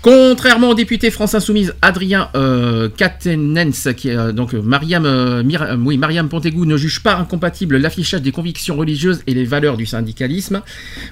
Contrairement 0.00 0.70
au 0.70 0.74
député 0.74 1.10
France 1.10 1.34
Insoumise 1.34 1.74
Adrien 1.82 2.30
euh, 2.36 2.88
Catenens, 2.88 3.92
qui 3.96 4.10
est 4.10 4.16
euh, 4.16 4.30
donc 4.30 4.54
euh, 4.54 4.62
Mariam, 4.62 5.04
euh, 5.04 5.42
euh, 5.42 5.76
Mariam 5.76 6.28
Pontegou 6.28 6.66
ne 6.66 6.76
juge 6.76 7.02
pas 7.02 7.16
incompatible 7.16 7.78
l'affichage 7.78 8.22
des 8.22 8.30
convictions 8.30 8.76
religieuses 8.76 9.22
et 9.26 9.34
les 9.34 9.44
valeurs 9.44 9.76
du 9.76 9.86
syndicalisme. 9.86 10.62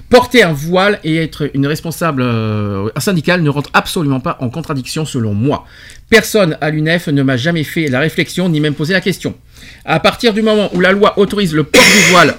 Porter 0.09 0.43
un 0.43 0.53
voile 0.53 1.01
et 1.03 1.17
être 1.17 1.51
une 1.53 1.67
responsable 1.67 2.21
euh, 2.21 2.89
syndicale 2.97 3.41
ne 3.41 3.49
rentre 3.49 3.69
absolument 3.73 4.21
pas 4.21 4.37
en 4.39 4.49
contradiction 4.49 5.03
selon 5.03 5.33
moi. 5.33 5.65
Personne 6.09 6.57
à 6.61 6.69
l'UNEF 6.69 7.07
ne 7.09 7.23
m'a 7.23 7.35
jamais 7.35 7.65
fait 7.65 7.87
la 7.87 7.99
réflexion 7.99 8.47
ni 8.47 8.61
même 8.61 8.73
posé 8.73 8.93
la 8.93 9.01
question. 9.01 9.35
À 9.83 9.99
partir 9.99 10.33
du 10.33 10.41
moment 10.41 10.69
où 10.73 10.79
la 10.79 10.93
loi 10.93 11.19
autorise 11.19 11.53
le 11.53 11.63
port 11.65 11.83
du 11.83 12.11
voile 12.11 12.35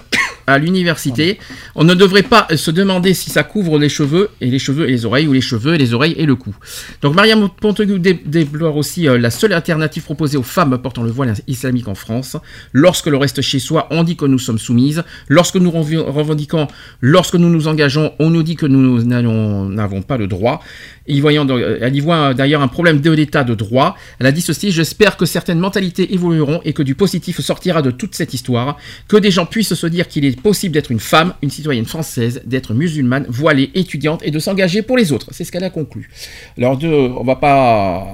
à 0.48 0.58
l'université, 0.58 1.38
on 1.74 1.84
ne 1.84 1.94
devrait 1.94 2.22
pas 2.22 2.46
se 2.56 2.70
demander 2.70 3.14
si 3.14 3.30
ça 3.30 3.42
couvre 3.42 3.78
les 3.78 3.88
cheveux 3.88 4.30
et 4.40 4.46
les 4.46 4.58
cheveux 4.58 4.88
et 4.88 4.90
les 4.92 5.04
oreilles 5.04 5.28
ou 5.28 5.32
les 5.34 5.40
cheveux 5.40 5.74
et 5.74 5.78
les 5.78 5.92
oreilles 5.94 6.14
et 6.16 6.26
le 6.26 6.34
cou. 6.36 6.54
Donc 7.02 7.14
Mariam 7.14 7.48
Pontegou 7.60 7.98
dé- 7.98 8.20
déplore 8.24 8.76
aussi 8.76 9.08
euh, 9.08 9.18
la 9.18 9.30
seule 9.30 9.52
alternative 9.52 10.02
proposée 10.04 10.36
aux 10.38 10.42
femmes 10.42 10.78
portant 10.78 11.02
le 11.02 11.10
voile 11.10 11.34
islamique 11.46 11.88
en 11.88 11.94
France. 11.94 12.36
Lorsque 12.72 13.06
l'on 13.06 13.18
reste 13.18 13.40
chez 13.42 13.58
soi, 13.58 13.86
on 13.90 14.02
dit 14.02 14.16
que 14.16 14.24
nous 14.24 14.38
sommes 14.38 14.58
soumises. 14.58 15.04
Lorsque 15.28 15.56
nous 15.56 15.70
revendiquons, 15.70 16.66
lorsque 17.00 17.34
nous 17.34 17.50
nous 17.50 17.68
engageons, 17.68 18.12
on 18.18 18.30
nous 18.30 18.42
dit 18.42 18.56
que 18.56 18.66
nous 18.66 19.02
n'avons 19.04 20.02
pas 20.02 20.16
le 20.16 20.26
droit. 20.26 20.62
Y 21.08 21.20
voyant, 21.20 21.48
euh, 21.48 21.78
elle 21.80 21.96
y 21.96 22.00
voit 22.00 22.16
euh, 22.16 22.34
d'ailleurs 22.34 22.60
un 22.62 22.68
problème 22.68 23.00
de 23.00 23.10
l'état 23.10 23.44
de 23.44 23.54
droit. 23.54 23.96
Elle 24.18 24.26
a 24.26 24.32
dit 24.32 24.42
ceci, 24.42 24.70
j'espère 24.70 25.16
que 25.16 25.24
certaines 25.26 25.58
mentalités 25.58 26.12
évolueront 26.14 26.60
et 26.64 26.72
que 26.72 26.82
du 26.82 26.94
positif 26.94 27.40
sortira 27.40 27.82
de 27.82 27.90
toute 27.90 28.14
cette 28.14 28.34
histoire, 28.34 28.76
que 29.08 29.16
des 29.16 29.30
gens 29.30 29.46
puissent 29.46 29.74
se 29.74 29.86
dire 29.86 30.06
qu'il 30.08 30.24
est 30.24 30.40
possible 30.40 30.74
d'être 30.74 30.90
une 30.92 31.00
femme, 31.00 31.34
une 31.42 31.50
citoyenne 31.50 31.86
française, 31.86 32.42
d'être 32.44 32.74
musulmane, 32.74 33.24
voilée, 33.28 33.70
étudiante 33.74 34.20
et 34.24 34.30
de 34.30 34.38
s'engager 34.38 34.82
pour 34.82 34.96
les 34.96 35.12
autres. 35.12 35.28
C'est 35.32 35.44
ce 35.44 35.52
qu'elle 35.52 35.64
a 35.64 35.70
conclu. 35.70 36.10
Alors, 36.58 36.76
de, 36.76 36.86
on 36.88 37.24
va 37.24 37.36
pas. 37.36 38.04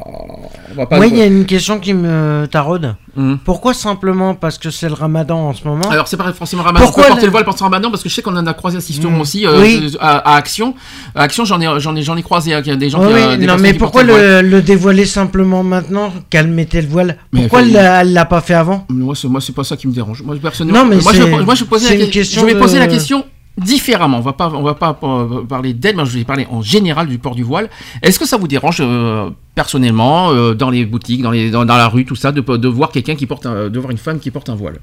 On 0.70 0.74
va 0.74 0.86
pas 0.86 0.98
Oui, 0.98 1.08
il 1.10 1.18
y 1.18 1.22
a 1.22 1.26
une 1.26 1.46
question 1.46 1.80
qui 1.80 1.94
me 1.94 2.46
taraude. 2.50 2.94
Hum. 3.16 3.38
Pourquoi 3.44 3.74
simplement 3.74 4.34
parce 4.34 4.58
que 4.58 4.70
c'est 4.70 4.88
le 4.88 4.94
ramadan 4.94 5.48
en 5.48 5.52
ce 5.54 5.62
moment? 5.68 5.88
Alors 5.88 6.08
c'est 6.08 6.16
pas 6.16 6.32
forcément 6.32 6.62
ramadan. 6.64 6.84
Pourquoi 6.84 7.04
porter 7.06 7.20
le- 7.22 7.26
le 7.26 7.30
voile 7.30 7.44
pendant 7.44 7.56
ramadan 7.58 7.90
parce 7.90 8.02
que 8.02 8.08
je 8.08 8.14
sais 8.14 8.22
qu'on 8.22 8.36
en 8.36 8.44
a 8.46 8.54
croisé 8.54 8.76
assistant 8.78 9.10
Mm. 9.10 9.20
aussi 9.20 9.46
euh, 9.46 9.60
Oui. 9.60 9.96
à, 10.00 10.32
à 10.32 10.36
Action. 10.36 10.74
À 11.14 11.22
Action 11.22 11.44
j'en 11.44 11.60
ai 11.60 11.80
j'en 11.80 11.94
ai 11.94 12.02
j'en 12.02 12.16
ai 12.16 12.22
croisé 12.24 12.54
a 12.54 12.60
des 12.84 12.90
gens 12.90 13.00
Oui, 13.00 13.08
qui, 13.08 13.14
oui, 13.30 13.38
des 13.38 13.46
non, 13.46 13.56
mais 13.58 13.72
qui 13.72 13.78
pourquoi 13.78 14.02
le 14.02 14.12
voile. 14.12 14.44
le, 14.44 14.50
le 14.56 14.62
dévoiler 14.62 15.06
simplement 15.06 15.62
maintenant 15.62 16.12
qu'elle 16.30 16.48
mettait 16.48 16.82
le 16.82 16.88
voile? 16.88 17.18
Mais 17.32 17.40
Pourquoi 17.42 17.60
faut- 17.60 17.66
elle 17.66 17.72
l'a- 17.72 18.00
elle 18.02 18.12
l'a 18.12 18.24
pas 18.24 18.40
fait 18.40 18.54
avant? 18.54 18.86
Moi 18.88 19.14
c'est 19.16 19.28
moi 19.28 19.40
c'est 19.40 19.54
pas 19.54 19.64
ça 19.64 19.76
qui 19.76 19.86
me 19.88 19.92
dérange. 19.92 20.22
Moi 20.22 20.36
personnellement 20.40 20.84
Non, 20.84 20.88
mais 20.90 20.96
moi, 21.02 21.12
je, 21.12 21.22
moi 21.44 21.54
je 21.54 21.64
vais 21.64 21.68
poser 21.70 21.86
c'est 21.88 21.96
la 21.98 22.06
question 22.06 22.40
je 22.42 22.46
vais 22.46 22.58
poser 22.58 22.78
la 22.78 22.86
question 22.86 23.24
différemment. 23.56 24.18
On 24.18 24.20
va 24.20 24.32
pas 24.32 24.48
on 24.52 24.62
va 24.62 24.74
pas 24.74 24.98
euh, 25.02 25.44
parler 25.48 25.72
d'elle, 25.74 25.96
mais 25.96 26.04
je 26.06 26.18
vais 26.18 26.24
parler 26.24 26.46
en 26.50 26.60
général 26.62 27.06
du 27.06 27.18
port 27.18 27.34
du 27.34 27.42
voile. 27.44 27.68
Est-ce 28.02 28.18
que 28.18 28.26
ça 28.26 28.36
vous 28.36 28.48
dérange 28.48 28.78
euh, 28.80 29.30
personnellement 29.54 30.30
euh, 30.32 30.54
dans 30.54 30.70
les 30.70 30.84
boutiques, 30.84 31.22
dans 31.22 31.30
les 31.30 31.50
dans, 31.50 31.64
dans 31.64 31.76
la 31.76 31.88
rue 31.88 32.04
tout 32.04 32.16
ça 32.16 32.32
de, 32.32 32.40
de 32.40 32.68
voir 32.68 32.90
quelqu'un 32.90 33.14
qui 33.14 33.26
porte 33.26 33.46
un- 33.46 33.68
de 33.68 33.78
voir 33.78 33.90
une 33.92 33.98
femme 33.98 34.18
qui 34.18 34.30
porte 34.30 34.48
un 34.50 34.56
voile? 34.56 34.78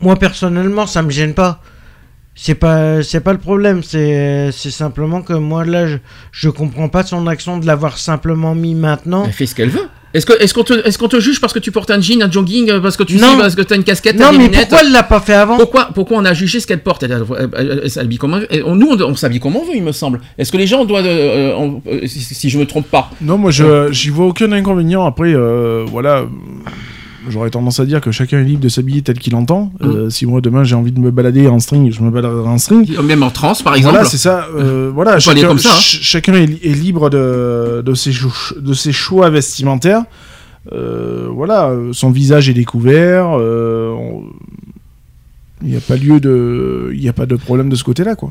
Moi 0.00 0.14
personnellement, 0.16 0.86
ça 0.86 1.02
me 1.02 1.10
gêne 1.10 1.34
pas. 1.34 1.60
C'est 2.40 2.54
pas, 2.54 3.02
c'est 3.02 3.20
pas 3.20 3.32
le 3.32 3.38
problème. 3.40 3.82
C'est, 3.82 4.50
c'est 4.52 4.70
simplement 4.70 5.22
que 5.22 5.32
moi 5.32 5.64
là, 5.64 5.88
je, 5.88 5.96
je 6.30 6.48
comprends 6.48 6.88
pas 6.88 7.02
son 7.02 7.26
action 7.26 7.58
de 7.58 7.66
l'avoir 7.66 7.98
simplement 7.98 8.54
mis 8.54 8.76
maintenant. 8.76 9.24
Elle 9.26 9.32
fait 9.32 9.46
ce 9.46 9.56
qu'elle 9.56 9.70
veut. 9.70 9.88
Est-ce 10.14 10.24
que 10.24 10.32
est-ce 10.40 10.54
qu'on 10.54 10.62
te 10.62 10.72
est-ce 10.86 10.96
qu'on 10.98 11.08
te 11.08 11.18
juge 11.20 11.40
parce 11.40 11.52
que 11.52 11.58
tu 11.58 11.70
portes 11.72 11.90
un 11.90 12.00
jean, 12.00 12.22
un 12.22 12.30
jogging, 12.30 12.70
euh, 12.70 12.80
parce 12.80 12.96
que 12.96 13.02
tu 13.02 13.16
Non. 13.16 13.32
sais 13.32 13.38
parce 13.40 13.54
que 13.56 13.60
tu 13.62 13.72
as 13.74 13.76
une 13.76 13.82
casquette, 13.84 14.18
Non, 14.18 14.30
des 14.30 14.38
mais 14.38 14.44
lunettes 14.44 14.60
pourquoi 14.68 14.80
elle 14.82 14.92
l'a 14.92 15.02
pas 15.02 15.20
fait 15.20 15.34
avant? 15.34 15.58
Pourquoi, 15.58 15.90
pourquoi 15.92 16.16
on 16.16 16.24
a 16.24 16.32
jugé 16.32 16.60
ce 16.60 16.66
qu'elle 16.66 16.82
porte? 16.82 17.02
Elle, 17.02 17.12
elle- 17.12 17.48
elle- 17.58 17.80
elle 17.84 17.90
s'habille 17.90 18.16
comme 18.18 18.32
on 18.34 18.38
veut. 18.38 18.54
Et 18.54 18.62
on- 18.62 18.74
Nous, 18.76 18.86
on, 18.88 19.02
on 19.02 19.14
s'habille 19.16 19.40
comme 19.40 19.56
on 19.56 19.64
veut, 19.64 19.74
il 19.74 19.82
me 19.82 19.92
semble. 19.92 20.20
Est-ce 20.38 20.50
que 20.52 20.56
les 20.56 20.66
gens 20.68 20.84
doivent, 20.86 21.04
euh, 21.06 21.52
on- 21.56 21.82
euh, 21.86 22.06
si, 22.06 22.20
si 22.20 22.48
je 22.48 22.58
me 22.58 22.64
trompe 22.66 22.88
pas, 22.88 23.10
Non, 23.20 23.36
moi, 23.36 23.50
je 23.50 23.88
j'y 23.92 24.08
vois 24.10 24.26
aucun 24.26 24.50
inconvénient. 24.52 25.04
Après, 25.04 25.34
euh, 25.34 25.84
voilà. 25.86 26.24
J'aurais 27.28 27.50
tendance 27.50 27.78
à 27.80 27.84
dire 27.86 28.00
que 28.00 28.10
chacun 28.10 28.40
est 28.40 28.44
libre 28.44 28.62
de 28.62 28.68
s'habiller 28.68 29.02
tel 29.02 29.18
qu'il 29.18 29.34
entend. 29.34 29.72
Mm. 29.80 29.86
Euh, 29.86 30.10
si 30.10 30.26
moi 30.26 30.40
demain 30.40 30.64
j'ai 30.64 30.74
envie 30.74 30.92
de 30.92 31.00
me 31.00 31.10
balader 31.10 31.46
en 31.48 31.58
string, 31.58 31.92
je 31.92 32.02
me 32.02 32.10
baladerai 32.10 32.48
en 32.48 32.58
string. 32.58 32.98
même 33.02 33.22
en 33.22 33.30
trans, 33.30 33.54
par 33.62 33.74
exemple 33.74 33.94
Voilà, 33.94 34.08
c'est 34.08 34.16
ça. 34.18 34.46
euh, 34.56 34.90
voilà, 34.94 35.18
chacun, 35.18 35.46
comme 35.48 35.58
ça, 35.58 35.70
hein. 35.70 35.72
ch- 35.74 36.00
chacun 36.02 36.34
est, 36.34 36.46
li- 36.46 36.60
est 36.62 36.72
libre 36.74 37.10
de, 37.10 37.82
de, 37.84 37.94
ses 37.94 38.12
cho- 38.12 38.30
de 38.58 38.72
ses 38.74 38.92
choix 38.92 39.30
vestimentaires. 39.30 40.02
Euh, 40.72 41.28
voilà, 41.30 41.72
son 41.92 42.10
visage 42.10 42.48
est 42.48 42.54
découvert. 42.54 43.26
on- 43.28 44.24
Il 45.62 45.68
n'y 45.70 45.76
a 45.76 45.80
pas 45.80 45.96
lieu 45.96 46.20
de, 46.20 46.90
il 46.94 47.00
n'y 47.00 47.08
a 47.08 47.12
pas 47.12 47.26
de 47.26 47.34
problème 47.34 47.68
de 47.68 47.74
ce 47.74 47.82
côté-là, 47.84 48.14
quoi. 48.14 48.30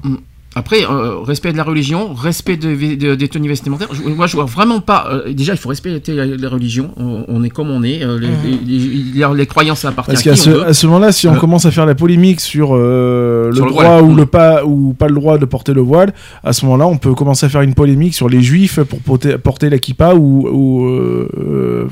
Après, 0.58 0.84
euh, 0.84 1.19
respect 1.19 1.52
de 1.52 1.58
la 1.58 1.64
religion, 1.64 2.14
respect 2.14 2.58
de- 2.58 2.95
de- 2.95 3.16
des 3.16 3.27
tenues 3.27 3.48
vestimentaires. 3.50 3.90
Je- 3.92 4.02
moi, 4.10 4.27
je 4.27 4.36
vois 4.36 4.45
vraiment 4.45 4.80
pas. 4.82 5.08
euh, 5.11 5.34
déjà, 5.34 5.53
il 5.53 5.58
faut 5.60 5.69
respecter 5.69 6.14
la, 6.14 6.26
la 6.26 6.50
religion. 6.50 6.90
On, 6.98 7.24
on 7.27 7.44
est 7.44 7.50
comme 7.50 7.69
on 7.69 7.84
est. 7.84 8.03
euh, 8.03 8.18
les, 8.19 8.27
les- 8.66 8.77
les- 9.14 9.36
les 9.36 9.45
croyances, 9.45 9.80
ça 9.82 9.90
appartient 9.90 10.11
Parce 10.14 10.26
à 10.26 10.30
qu'à 10.32 10.36
ce, 10.36 10.50
à 10.72 10.74
ce 10.74 10.88
moment-là, 10.88 11.11
si 11.11 11.27
on 11.27 11.36
Euh, 11.36 11.38
commence 11.38 11.66
à 11.66 11.72
faire 11.72 11.86
la 11.86 11.95
polémique 11.95 12.40
sur 12.40 12.69
euh, 12.76 13.50
le 13.50 13.56
Sur 13.56 13.66
le 13.66 13.72
droit 13.72 13.84
voile. 13.84 14.03
ou 14.03 14.11
Mm. 14.14 14.18
le 14.18 14.26
pas 14.26 14.66
ou 14.66 14.94
pas 14.98 15.08
le 15.08 15.16
droit 15.16 15.38
de 15.38 15.45
porter 15.45 15.74
le 15.74 15.82
voile, 15.82 16.14
à 16.44 16.53
ce 16.53 16.66
moment-là, 16.66 16.88
on 16.88 16.98
peut 16.98 17.14
commencer 17.14 17.45
à 17.45 17.50
faire 17.50 17.61
une 17.61 17.74
polémique 17.76 18.14
sur 18.16 18.27
les 18.30 18.42
juifs 18.42 18.80
pour 18.82 19.00
porter, 19.00 19.38
porter 19.38 19.69
la 19.69 19.77
kippa 19.77 20.14
ou, 20.16 20.48
ou, 20.48 21.27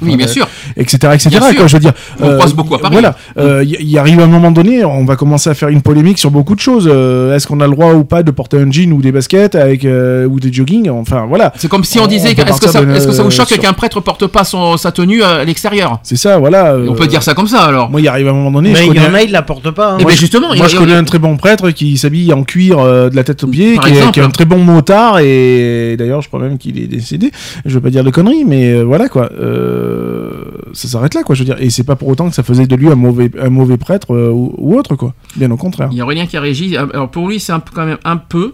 Oui, 0.02 0.16
bien 0.18 0.27
sûr. 0.27 0.48
etc., 0.77 0.98
etc. 1.14 1.30
Bien 1.30 1.42
sûr. 1.50 1.56
quoi, 1.58 1.68
je 1.68 1.74
veux 1.74 1.80
dire, 1.80 1.94
On 2.22 2.32
croise 2.38 2.53
beaucoup 2.53 2.76
à 2.76 2.80
Paris. 2.80 2.94
Voilà, 2.94 3.16
euh, 3.38 3.64
il 3.64 3.82
y, 3.82 3.92
y 3.94 3.98
arrive 3.98 4.19
un 4.19 4.27
moment 4.27 4.52
donné, 4.52 4.84
on 4.85 5.06
va 5.06 5.16
commencer 5.16 5.50
à 5.50 5.53
faire 5.53 5.69
une 5.69 5.82
polémique 5.82 6.18
sur 6.18 6.32
beaucoup 6.32 6.56
de 6.56 6.60
choses. 6.60 6.90
Euh, 6.92 7.35
Est-ce 7.35 7.48
qu'on 7.48 7.60
a 7.60 7.68
le 7.68 7.72
droit 7.74 7.94
ou 7.94 8.03
pas 8.03 8.24
de 8.24 8.32
porter 8.32 8.55
un 8.58 8.72
jean 8.72 8.92
ou 8.93 9.01
des 9.01 9.11
baskets 9.11 9.56
avec 9.56 9.85
euh, 9.85 10.25
ou 10.27 10.40
des 10.40 10.51
jogging 10.51 10.90
Enfin, 10.90 11.25
voilà. 11.27 11.53
C'est 11.58 11.67
comme 11.67 11.84
si 11.84 12.00
on, 12.00 12.03
On- 12.03 12.08
disait, 12.08 12.32
est-ce 12.32 12.59
que, 12.61 12.67
ça, 12.69 12.84
de- 12.84 12.92
est-ce 12.92 13.08
que 13.08 13.14
ça 13.14 13.24
vous 13.24 13.32
choque 13.32 13.48
sur- 13.48 13.59
qu'un 13.59 13.74
prêtre 13.74 14.00
porte 14.01 14.27
pas 14.27 14.43
son, 14.43 14.77
sa 14.77 14.92
tenue 14.92 15.24
à 15.24 15.43
l'extérieur? 15.43 16.00
C'est 16.03 16.16
ça, 16.16 16.38
voilà. 16.38 16.75
On 16.75 16.92
euh, 16.93 16.95
peut 16.95 17.08
dire 17.08 17.24
ça 17.24 17.34
comme 17.34 17.48
ça 17.48 17.61
alors. 17.64 17.90
Moi, 17.90 18.01
il 18.01 18.08
arrive 18.08 18.27
un 18.27 18.34
moment 18.34 18.51
donné. 18.51 18.69
Mais 18.72 18.85
je 18.85 18.92
il 18.92 18.95
y 18.95 19.00
en 19.06 19.14
a, 19.14 19.22
ils 19.22 19.32
la 19.32 19.42
portent 19.42 19.72
pas. 19.72 19.92
hein. 19.93 19.98
Eh 20.00 20.03
Moi, 20.03 20.11
ben 20.11 20.16
je- 20.16 20.19
justement, 20.22 20.48
moi 20.48 20.56
il 20.56 20.59
y 20.59 20.64
a- 20.64 20.67
je 20.67 20.75
il 20.75 20.80
connais 20.80 20.93
un 20.93 21.03
très 21.03 21.19
bon 21.19 21.38
prêtre 21.38 21.72
qui 21.72 21.98
s'habille 21.98 22.32
en 22.34 22.43
cuir 22.43 22.80
euh, 22.80 23.09
de 23.09 23.16
la 23.16 23.24
tête 23.24 23.43
aux 23.43 23.48
pieds, 23.48 23.77
qui 23.77 23.90
est, 23.90 24.11
qui 24.11 24.19
est 24.19 24.24
un 24.24 24.30
très 24.30 24.45
bon 24.45 24.58
motard 24.59 25.19
et 25.19 25.95
d'ailleurs 25.98 26.22
je 26.22 26.27
crois 26.27 26.40
même 26.40 26.58
qu'il 26.58 26.80
est 26.80 26.88
décédé. 26.88 27.32
Je 27.66 27.74
veux 27.75 27.82
pas 27.82 27.90
dire 27.90 28.03
de 28.03 28.09
conneries, 28.09 28.45
mais 28.45 28.72
euh, 28.74 28.84
voilà 28.84 29.09
quoi. 29.09 29.30
Euh, 29.40 30.32
ça 30.74 30.88
s'arrête 30.88 31.14
là 31.14 31.24
quoi. 31.24 31.35
Je 31.35 31.42
veux 31.42 31.45
dire, 31.45 31.58
et 31.59 31.69
c'est 31.69 31.84
pas 31.84 31.95
pour 31.95 32.08
autant 32.08 32.30
que 32.30 32.35
ça 32.35 32.43
faisait 32.43 32.67
de 32.67 32.75
lui 32.75 32.90
un 32.90 32.95
mauvais 32.95 33.30
un 33.42 33.50
mauvais 33.50 33.77
prêtre 33.77 34.14
euh, 34.14 34.30
ou, 34.32 34.53
ou 34.58 34.77
autre 34.77 34.95
quoi. 34.95 35.14
Bien 35.35 35.51
au 35.51 35.58
contraire. 35.58 35.90
Il 35.92 35.98
y 35.98 36.01
a 36.01 36.03
Aurélien 36.03 36.25
qui 36.25 36.38
a 36.38 36.42
réagi. 36.42 36.75
Alors 36.77 37.09
pour 37.09 37.27
lui, 37.27 37.40
c'est 37.40 37.53
quand 37.74 37.85
même 37.85 37.98
un 38.06 38.17
peu. 38.17 38.44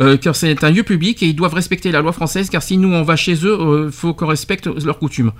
Euh, 0.00 0.16
car 0.16 0.34
c'est 0.34 0.62
un 0.64 0.70
lieu 0.70 0.82
public 0.82 1.22
et 1.22 1.26
ils 1.26 1.36
doivent 1.36 1.54
respecter 1.54 1.92
la 1.92 2.00
loi 2.00 2.12
française. 2.12 2.50
Car 2.50 2.62
si 2.62 2.76
nous 2.76 2.92
on 2.92 3.02
va 3.02 3.16
chez 3.16 3.34
eux, 3.44 3.84
il 3.86 3.92
faut 3.92 4.14
qu'on 4.14 4.26
respecte 4.26 4.66
leurs 4.84 4.98
coutumes. 4.98 5.32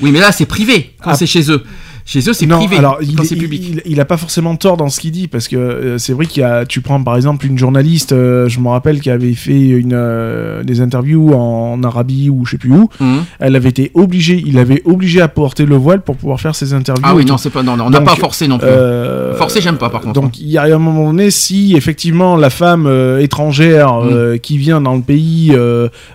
Oui, 0.00 0.10
mais 0.10 0.20
là 0.20 0.32
c'est 0.32 0.46
privé 0.46 0.94
quand 1.02 1.10
Ah. 1.10 1.16
c'est 1.16 1.26
chez 1.26 1.50
eux. 1.50 1.62
Chez 2.08 2.20
eux, 2.20 2.32
c'est 2.32 2.46
privé 2.46 2.76
alors 2.78 2.98
il, 3.02 3.18
c'est 3.24 3.34
public. 3.34 3.62
il- 3.68 3.82
il 3.84 4.00
a 4.00 4.04
pas 4.04 4.16
forcément 4.16 4.54
tort 4.54 4.76
dans 4.76 4.88
ce 4.88 5.00
qu'il 5.00 5.10
dit 5.10 5.26
parce 5.26 5.48
que 5.48 5.56
euh, 5.56 5.98
c'est 5.98 6.12
vrai 6.12 6.26
qu'il 6.26 6.40
y 6.40 6.44
a, 6.44 6.64
tu 6.64 6.80
prends 6.80 7.02
par 7.02 7.16
exemple 7.16 7.44
une 7.46 7.58
journaliste, 7.58 8.12
euh, 8.12 8.48
je 8.48 8.60
me 8.60 8.68
rappelle 8.68 9.00
qui 9.00 9.10
avait 9.10 9.34
fait 9.34 9.58
une 9.68 9.92
euh, 9.92 10.62
des 10.62 10.80
interviews 10.80 11.34
en, 11.34 11.82
Arabie 11.82 12.30
ou 12.30 12.44
je 12.46 12.52
sais 12.52 12.58
plus 12.58 12.70
où. 12.70 12.88
Mhm. 13.00 13.24
Elle 13.40 13.56
avait 13.56 13.68
été 13.70 13.90
obligée, 13.94 14.40
il 14.46 14.56
avait 14.58 14.82
obligé 14.84 15.20
à 15.20 15.26
porter 15.28 15.66
le 15.66 15.74
voile 15.76 16.00
pour 16.00 16.16
pouvoir 16.16 16.40
faire 16.40 16.54
ses 16.54 16.72
interviews. 16.74 17.04
Ah 17.04 17.14
oui, 17.14 17.24
non, 17.24 17.36
c'est 17.38 17.50
pas. 17.50 17.62
Non, 17.64 17.76
non, 17.76 17.86
on 17.86 17.90
n'a 17.90 18.00
pas 18.00 18.14
forcé 18.14 18.46
non 18.48 18.58
plus. 18.58 18.68
Euh, 18.68 19.34
Forcé, 19.34 19.60
j'aime 19.60 19.76
pas, 19.76 19.90
par 19.90 20.00
contre. 20.00 20.18
hein. 20.20 20.22
Donc 20.22 20.38
il 20.38 20.48
y 20.48 20.58
a 20.58 20.62
un 20.62 20.78
moment 20.78 21.06
donné, 21.08 21.30
si 21.32 21.74
effectivement 21.76 22.36
la 22.36 22.50
femme 22.50 22.86
étrangère 23.20 23.92
euh, 24.04 24.36
qui 24.38 24.58
vient 24.58 24.80
dans 24.80 24.94
le 24.94 25.02
pays 25.02 25.52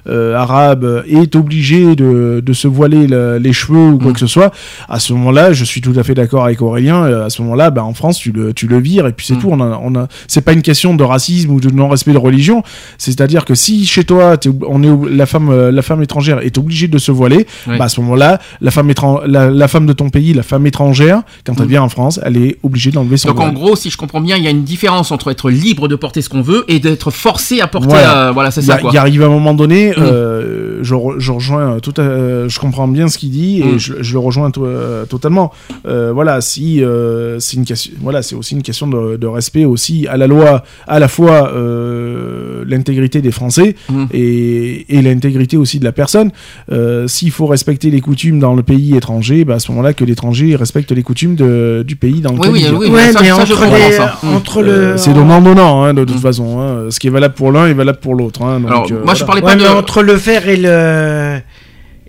arabe 0.10 1.04
est 1.08 1.36
obligée 1.36 1.96
de, 1.96 2.42
de 2.46 2.54
se 2.54 2.68
voiler 2.68 3.08
le- 3.08 3.38
les 3.38 3.54
cheveux 3.54 3.90
ou 3.92 3.98
quoi 3.98 4.12
Mm. 4.12 4.14
que 4.14 4.20
ce 4.20 4.28
soit, 4.28 4.52
à 4.90 5.00
ce 5.00 5.14
moment-là, 5.14 5.54
je 5.54 5.64
suis 5.66 5.81
tout 5.82 5.94
à 5.96 6.04
fait 6.04 6.14
d'accord 6.14 6.46
avec 6.46 6.62
Aurélien. 6.62 7.04
euh, 7.04 7.26
À 7.26 7.30
ce 7.30 7.42
moment-là, 7.42 7.70
ben, 7.72 7.82
en 7.84 7.94
France, 7.94 8.18
tu 8.20 8.32
le, 8.32 8.54
tu 8.54 8.68
le 8.68 8.80
vires 8.80 9.08
et 9.08 9.14
puis 9.14 9.26
c'est 9.26 9.36
Mm. 9.36 9.40
tout. 9.40 9.50
On 9.52 9.60
a, 9.60 9.80
on 9.84 9.96
a, 9.96 10.08
c'est 10.28 10.42
pas 10.42 10.54
une 10.54 10.62
question 10.62 10.96
de 10.96 11.04
racisme 11.04 11.52
ou 11.52 11.60
de 11.60 11.70
non-respect 11.70 12.14
de 12.14 12.18
religion. 12.18 12.64
C'est-à-dire 12.98 13.46
que 13.46 13.56
si 13.56 13.86
chez 13.86 14.04
toi, 14.04 14.36
on 14.68 14.84
est, 14.84 15.10
la 15.16 15.26
femme, 15.26 15.50
euh, 15.50 15.72
la 15.72 15.82
femme 15.82 16.02
étrangère 16.04 16.40
est 16.40 16.58
obligée 16.58 16.88
de 16.88 16.98
se 16.98 17.12
voiler, 17.12 17.48
Ouais. 17.68 17.78
bah, 17.78 17.86
à 17.86 17.90
ce 17.90 18.00
moment-là, 18.02 18.40
la 18.62 18.72
femme, 18.72 18.90
étran- 18.90 19.22
la, 19.26 19.50
la 19.50 19.68
femme 19.68 19.86
de 19.86 19.94
ton 19.94 20.10
pays, 20.10 20.34
la 20.34 20.44
femme 20.44 20.66
étrangère, 20.68 21.22
quand 21.46 21.54
elle 21.60 21.66
Mm. 21.66 21.70
vient 21.70 21.84
en 21.84 21.90
France, 21.90 22.20
elle 22.24 22.38
est 22.38 22.58
obligée 22.64 22.92
d'enlever 22.92 23.18
son 23.18 23.30
Donc 23.30 23.40
en 23.40 23.44
voile. 23.44 23.54
gros, 23.56 23.76
si 23.76 23.90
je 23.90 23.98
comprends 23.98 24.22
bien, 24.22 24.38
il 24.38 24.44
y 24.44 24.48
a 24.48 24.52
une 24.52 24.64
différence 24.64 25.12
entre 25.12 25.32
être 25.32 25.50
libre 25.50 25.88
de 25.88 25.96
porter 25.96 26.22
ce 26.22 26.30
qu'on 26.30 26.42
veut 26.42 26.66
et 26.68 26.80
d'être 26.80 27.12
forcé 27.12 27.62
à 27.62 27.68
porter. 27.68 27.88
Voilà. 27.90 28.28
euh, 28.28 28.32
voilà, 28.32 28.52
c'est 28.52 28.62
ça 28.62 28.80
il 28.92 28.98
arrive 28.98 29.24
un 29.24 29.30
moment 29.30 29.54
donné, 29.54 29.92
Mm. 29.92 29.94
euh, 30.00 30.80
je, 30.82 30.94
re- 30.96 31.16
je 31.20 31.32
rejoins 31.32 31.80
tout, 31.80 31.94
à- 31.98 32.48
je 32.48 32.60
comprends 32.60 32.88
bien 32.88 33.08
ce 33.08 33.18
qu'il 33.18 33.32
dit 33.32 33.62
et 33.62 33.80
je, 33.80 33.94
je 34.02 34.14
le 34.14 34.20
rejoins 34.20 34.52
to- 34.52 34.66
euh, 34.66 35.06
totalement. 35.06 35.52
Euh, 35.88 36.12
voilà, 36.14 36.42
si 36.42 36.84
euh, 36.84 37.40
c'est 37.40 37.58
une 37.58 37.66
question, 37.66 37.92
voilà, 38.02 38.22
c'est 38.22 38.36
aussi 38.36 38.56
une 38.56 38.62
question 38.62 38.88
de, 38.88 39.18
de 39.18 39.28
respect 39.28 39.66
aussi 39.66 40.08
à 40.08 40.18
la 40.18 40.28
loi, 40.28 40.64
à 40.88 41.00
la 41.00 41.08
fois 41.08 41.52
euh, 41.54 42.64
l'intégrité 42.68 43.22
des 43.22 43.32
Français 43.32 43.76
Mm. 43.90 44.06
et, 44.14 44.98
et 44.98 45.02
l'intégrité 45.02 45.58
aussi 45.58 45.80
de 45.80 45.84
la 45.86 45.92
personne. 45.92 46.32
Euh, 46.72 47.08
S'il 47.08 47.32
faut 47.32 47.46
respecter 47.48 47.90
les 47.90 48.02
coutumes 48.02 48.40
dans 48.40 48.54
le 48.54 48.64
pays 48.64 48.96
étranger, 48.96 49.44
bah, 49.46 49.56
à 49.56 49.60
ce 49.60 49.72
moment-là 49.72 49.94
que 49.94 50.04
l'étranger 50.06 50.56
respecte 50.56 50.92
les 50.92 51.04
coutumes 51.04 51.36
de- 51.36 51.84
du 51.86 51.96
pays 51.96 52.22
dans 52.22 52.32
Oui, 52.32 52.38
lequel 52.38 52.52
oui, 52.54 52.60
il 52.60 52.66
vient. 52.70 52.78
oui, 52.80 52.88
Ouais, 52.90 53.12
ça- 53.12 53.22
mais 53.22 53.30
ça, 53.30 53.46
je 53.46 53.54
entre, 53.54 53.66
les, 53.66 53.92
ça. 53.94 54.20
Entre 54.24 54.62
le. 54.62 54.94
C'est 54.98 55.14
donnant-donnant, 55.14 55.84
hein, 55.84 55.94
de 55.94 56.04
toute 56.04 56.18
Mm. 56.18 56.20
façon. 56.20 56.60
hein. 56.60 56.86
Ce 56.90 57.00
qui 57.00 57.08
est 57.08 57.12
valable 57.12 57.34
pour 57.34 57.52
l'un 57.52 57.68
est 57.68 57.74
valable 57.74 58.00
pour 58.00 58.16
l'autre. 58.16 58.42
hein. 58.44 58.56
Euh, 58.58 58.60
moi, 58.60 58.84
je 58.88 58.94
voilà. 58.94 59.26
parlais 59.26 59.42
Ouais, 59.42 59.48
pas 59.52 59.56
mais 59.56 59.64
de. 59.64 59.68
entre 59.70 60.04
le 60.04 60.18
faire 60.18 60.48
et 60.48 60.58
le 60.58 61.40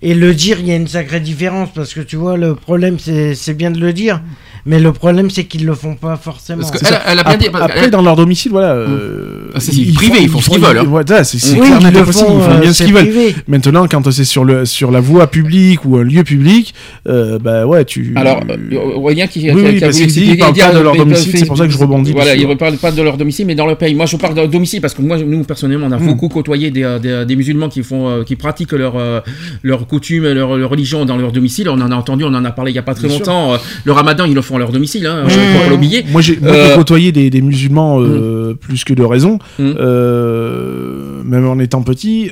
et 0.02 0.14
le 0.14 0.34
dire, 0.34 0.58
il 0.58 0.66
y 0.66 0.72
a 0.72 0.76
une 0.76 0.88
sacrée 0.88 1.20
différence 1.20 1.70
parce 1.72 1.94
que 1.94 2.00
tu 2.00 2.16
vois, 2.16 2.36
le 2.36 2.56
problème, 2.56 2.98
c'est 2.98 3.54
bien 3.54 3.70
de 3.70 3.78
le 3.78 3.92
dire, 3.92 4.20
mais 4.66 4.78
le 4.80 4.92
problème, 4.92 5.30
c'est 5.30 5.44
qu'ils 5.44 5.66
le 5.66 5.74
font 5.74 5.94
pas 5.94 6.16
forcément. 6.16 6.60
Parce 6.62 6.70
que 6.80 6.86
elle, 6.86 7.00
elle 7.06 7.18
a 7.18 7.24
bien 7.24 7.36
dit. 7.36 7.46
Après, 7.46 7.50
parce 7.50 7.64
après, 7.64 7.80
qu'elle- 7.82 7.90
dans 7.90 8.02
leur 8.02 8.16
domicile, 8.16 8.52
voilà. 8.52 8.72
euh, 8.74 9.50
Ah, 9.54 9.60
c'est- 9.60 9.72
privé, 9.94 10.18
ils 10.22 10.28
font 10.28 10.40
ce 10.40 10.50
qu'ils 10.50 10.60
veulent, 10.60 10.78
hein. 10.78 10.84
ouais, 10.86 11.02
ça, 11.06 11.24
c'est 11.24 11.36
oui, 11.58 11.66
clair, 11.66 11.78
ils 11.80 11.86
le 11.92 12.04
font, 12.04 12.10
ils 12.10 12.42
font 12.42 12.50
euh, 12.50 12.60
bien 12.60 12.72
ce 12.72 12.82
qu'ils 12.84 12.94
veulent. 12.94 13.34
Maintenant, 13.48 13.86
quand 13.88 14.10
c'est 14.10 14.24
sur, 14.24 14.44
le, 14.44 14.64
sur 14.64 14.90
la 14.90 15.00
voie 15.00 15.26
publique 15.26 15.84
ou 15.84 15.96
un 15.98 16.04
lieu 16.04 16.22
public, 16.24 16.74
euh, 17.08 17.38
bah 17.38 17.66
ouais, 17.66 17.84
tu. 17.84 18.12
Alors, 18.16 18.40
euh, 18.48 18.76
Aurélien 18.96 19.26
qui, 19.26 19.50
Oui, 19.50 19.62
qui- 19.62 19.70
oui, 19.72 19.80
parce 19.80 19.96
qu'il 19.96 20.06
dit, 20.06 20.12
expliquer- 20.20 20.32
il 20.32 20.38
parle 20.38 20.52
dire, 20.54 20.66
pas 20.70 20.74
de 20.74 20.80
leur 20.80 20.92
mais- 20.94 20.98
domicile, 21.00 21.38
c'est 21.38 21.46
pour 21.46 21.58
ça 21.58 21.66
que 21.66 21.72
je 21.72 21.78
rebondis 21.78 22.12
Voilà, 22.12 22.32
dessus. 22.34 22.44
il 22.44 22.48
ne 22.48 22.54
parle 22.54 22.76
pas 22.76 22.92
de 22.92 23.02
leur 23.02 23.16
domicile, 23.16 23.46
mais 23.46 23.54
dans 23.54 23.66
leur 23.66 23.76
pays. 23.76 23.94
Moi, 23.94 24.06
je 24.06 24.16
parle 24.16 24.34
de 24.34 24.46
domicile 24.46 24.80
parce 24.80 24.94
que 24.94 25.02
moi, 25.02 25.18
nous, 25.18 25.44
personnellement, 25.44 25.86
on 25.88 25.92
a 25.92 25.98
Mm. 25.98 26.06
beaucoup 26.06 26.28
côtoyé 26.28 26.70
des, 26.70 27.36
musulmans 27.36 27.68
qui 27.68 27.82
font, 27.82 28.22
qui 28.24 28.36
pratiquent 28.36 28.72
leur, 28.72 28.94
euh, 28.96 29.20
leur 29.62 29.86
coutume, 29.86 30.24
leur, 30.32 30.56
leur 30.56 30.70
religion 30.70 31.04
dans 31.04 31.16
leur 31.16 31.32
domicile. 31.32 31.68
On 31.68 31.80
en 31.80 31.90
a 31.90 31.94
entendu, 31.96 32.24
on 32.24 32.34
en 32.34 32.44
a 32.44 32.50
parlé 32.52 32.70
il 32.72 32.74
y 32.74 32.78
a 32.78 32.82
pas 32.82 32.94
très 32.94 33.08
Bien 33.08 33.18
longtemps. 33.18 33.54
Le 33.84 33.92
ramadan, 33.92 34.24
ils 34.24 34.34
le 34.34 34.42
font 34.42 34.51
à 34.56 34.58
leur 34.58 34.72
domicile, 34.72 35.06
hein, 35.06 35.24
Mm. 35.24 35.28
pas 35.62 35.68
l'oublier. 35.70 36.04
Moi, 36.10 36.20
j'ai 36.20 36.38
Euh, 36.42 36.76
côtoyé 36.76 37.12
des, 37.12 37.30
des 37.30 37.40
musulmans 37.42 38.00
euh, 38.00 38.54
plus 38.54 38.84
que 38.84 38.94
de 38.94 39.02
raison, 39.02 39.38
Mm. 39.58 39.72
euh, 39.78 41.22
même 41.24 41.46
en 41.46 41.58
étant 41.58 41.82
petit. 41.82 42.30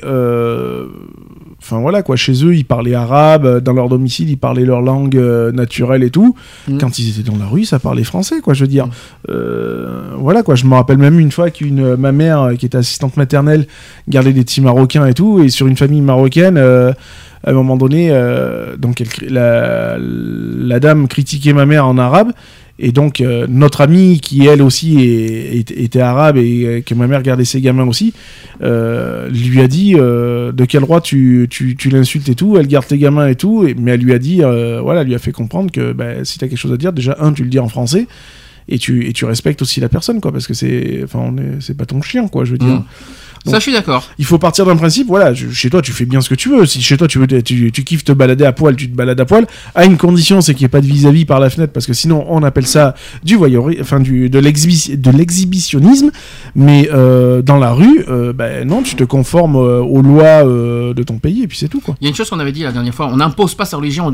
Enfin 1.63 1.79
voilà 1.79 2.01
quoi, 2.01 2.15
chez 2.15 2.43
eux 2.43 2.55
ils 2.55 2.65
parlaient 2.65 2.95
arabe, 2.95 3.45
euh, 3.45 3.59
dans 3.59 3.73
leur 3.73 3.87
domicile 3.87 4.29
ils 4.29 4.37
parlaient 4.37 4.65
leur 4.65 4.81
langue 4.81 5.15
euh, 5.15 5.51
naturelle 5.51 6.01
et 6.03 6.09
tout. 6.09 6.35
Mm. 6.67 6.77
Quand 6.79 6.97
ils 6.97 7.09
étaient 7.19 7.29
dans 7.29 7.37
la 7.37 7.45
rue, 7.45 7.65
ça 7.65 7.77
parlait 7.77 8.03
français 8.03 8.41
quoi, 8.41 8.53
je 8.55 8.61
veux 8.61 8.67
dire. 8.67 8.87
Euh, 9.29 10.01
voilà 10.17 10.41
quoi, 10.43 10.55
je 10.55 10.65
me 10.65 10.73
rappelle 10.73 10.97
même 10.97 11.19
une 11.19 11.31
fois 11.31 11.51
qu'une 11.51 11.95
ma 11.95 12.11
mère 12.11 12.51
qui 12.57 12.65
était 12.65 12.77
assistante 12.79 13.15
maternelle 13.15 13.67
gardait 14.09 14.33
des 14.33 14.43
petits 14.43 14.61
marocains 14.61 15.05
et 15.05 15.13
tout, 15.13 15.41
et 15.43 15.49
sur 15.49 15.67
une 15.67 15.77
famille 15.77 16.01
marocaine. 16.01 16.57
euh, 16.57 16.91
à 17.43 17.49
un 17.49 17.53
moment 17.53 17.75
donné, 17.75 18.09
donc 18.77 19.01
elle 19.01 19.07
cri- 19.07 19.27
la, 19.27 19.97
la 19.97 20.79
dame 20.79 21.07
critiquait 21.07 21.53
ma 21.53 21.65
mère 21.65 21.87
en 21.87 21.97
arabe, 21.97 22.33
et 22.83 22.91
donc 22.91 23.21
euh, 23.21 23.45
notre 23.47 23.81
amie 23.81 24.19
qui 24.19 24.47
elle 24.47 24.61
aussi 24.61 24.99
était 25.03 26.01
arabe 26.01 26.37
et 26.37 26.83
que 26.83 26.95
ma 26.95 27.05
mère 27.05 27.21
gardait 27.21 27.45
ses 27.45 27.61
gamins 27.61 27.87
aussi, 27.87 28.11
euh, 28.63 29.29
lui 29.29 29.61
a 29.61 29.67
dit 29.67 29.93
euh, 29.95 30.51
de 30.51 30.65
quel 30.65 30.81
droit 30.81 30.99
tu, 30.99 31.47
tu, 31.49 31.75
tu 31.75 31.89
l'insultes 31.89 32.27
et 32.27 32.35
tout, 32.35 32.57
elle 32.57 32.65
garde 32.65 32.87
tes 32.87 32.97
gamins 32.97 33.27
et 33.27 33.35
tout, 33.35 33.67
mais 33.77 33.91
elle 33.91 34.01
lui 34.01 34.13
a 34.13 34.19
dit, 34.19 34.41
voilà, 34.81 35.03
lui 35.03 35.13
a 35.13 35.19
fait 35.19 35.31
comprendre 35.31 35.71
que 35.71 35.93
bah, 35.93 36.25
si 36.25 36.39
t'as 36.39 36.47
quelque 36.47 36.57
chose 36.57 36.73
à 36.73 36.77
dire, 36.77 36.91
déjà 36.91 37.15
un, 37.19 37.31
tu 37.33 37.43
le 37.43 37.49
dis 37.49 37.59
en 37.59 37.69
français. 37.69 38.07
Et 38.69 38.77
tu, 38.77 39.11
tu 39.13 39.25
respectes 39.25 39.61
aussi 39.63 39.81
la 39.81 39.89
personne, 39.89 40.21
quoi, 40.21 40.31
parce 40.31 40.47
que 40.47 40.53
c'est, 40.53 41.01
enfin, 41.03 41.33
c'est 41.59 41.75
pas 41.75 41.85
ton 41.85 42.01
chien, 42.01 42.27
quoi, 42.27 42.45
je 42.45 42.53
veux 42.53 42.57
dire. 42.57 42.83
Ça, 43.45 43.57
je 43.57 43.61
suis 43.63 43.73
d'accord. 43.73 44.07
Il 44.19 44.25
faut 44.25 44.37
partir 44.37 44.65
d'un 44.65 44.75
principe, 44.75 45.07
voilà, 45.07 45.33
chez 45.33 45.69
toi 45.69 45.81
tu 45.81 45.91
fais 45.91 46.05
bien 46.05 46.21
ce 46.21 46.29
que 46.29 46.35
tu 46.35 46.49
veux. 46.49 46.65
Si 46.65 46.81
chez 46.81 46.95
toi 46.97 47.07
tu 47.07 47.17
veux, 47.19 47.27
tu, 47.41 47.71
tu 47.71 47.83
kiffes 47.83 48.03
te 48.03 48.11
balader 48.11 48.45
à 48.45 48.51
poil, 48.51 48.75
tu 48.75 48.89
te 48.89 48.95
balades 48.95 49.19
à 49.19 49.25
poil. 49.25 49.47
À 49.73 49.85
une 49.85 49.97
condition, 49.97 50.41
c'est 50.41 50.53
qu'il 50.53 50.63
n'y 50.63 50.65
ait 50.65 50.69
pas 50.69 50.81
de 50.81 50.85
vis-à-vis 50.85 51.25
par 51.25 51.39
la 51.39 51.49
fenêtre, 51.49 51.73
parce 51.73 51.85
que 51.87 51.93
sinon 51.93 52.25
on 52.29 52.43
appelle 52.43 52.67
ça 52.67 52.93
du 53.23 53.35
voyeurisme, 53.35 53.81
enfin 53.81 53.99
du 53.99 54.29
de 54.29 54.39
l'exhibi- 54.39 54.95
de 54.97 55.11
l'exhibitionnisme. 55.11 56.11
Mais 56.55 56.89
euh, 56.93 57.41
dans 57.41 57.57
la 57.57 57.71
rue, 57.71 58.05
euh, 58.09 58.33
ben 58.33 58.67
non, 58.67 58.83
tu 58.83 58.95
te 58.95 59.03
conformes 59.03 59.55
euh, 59.55 59.79
aux 59.81 60.01
lois 60.01 60.45
euh, 60.45 60.93
de 60.93 61.03
ton 61.03 61.17
pays 61.17 61.43
et 61.43 61.47
puis 61.47 61.57
c'est 61.57 61.67
tout 61.67 61.79
quoi. 61.81 61.95
Il 62.01 62.05
y 62.05 62.07
a 62.07 62.09
une 62.09 62.15
chose 62.15 62.29
qu'on 62.29 62.39
avait 62.39 62.51
dit 62.51 62.63
la 62.63 62.71
dernière 62.71 62.93
fois, 62.93 63.07
on 63.11 63.17
n'impose 63.17 63.55
pas 63.55 63.65
sa 63.65 63.77
religion, 63.77 64.07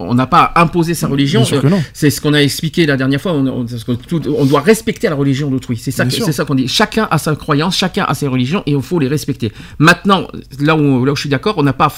on- 0.00 0.14
n'a 0.14 0.26
pas 0.26 0.52
imposé 0.56 0.94
sa 0.94 1.06
religion. 1.06 1.44
C'est 1.92 2.10
ce 2.10 2.20
qu'on 2.20 2.34
a 2.34 2.40
expliqué 2.42 2.84
la 2.86 2.96
dernière 2.96 3.20
fois. 3.20 3.32
On, 3.32 4.44
doit 4.44 4.60
respecter 4.60 5.08
la 5.08 5.14
religion 5.14 5.50
d'autrui. 5.50 5.76
Ça, 5.76 6.04
c'est 6.08 6.32
ça 6.32 6.44
qu'on 6.44 6.54
dit. 6.54 6.68
Chacun 6.68 7.06
a 7.10 7.18
sa 7.18 7.34
croyance, 7.36 7.76
chacun 7.76 8.04
a 8.08 8.14
ses 8.14 8.26
religions 8.26 8.62
et 8.70 8.74
il 8.74 8.82
faut 8.82 8.98
les 8.98 9.08
respecter. 9.08 9.52
Maintenant, 9.78 10.26
là 10.60 10.76
où, 10.76 11.04
là 11.04 11.12
où 11.12 11.16
je 11.16 11.20
suis 11.20 11.28
d'accord, 11.28 11.54
on 11.58 11.62
n'a 11.62 11.72
pas 11.72 11.92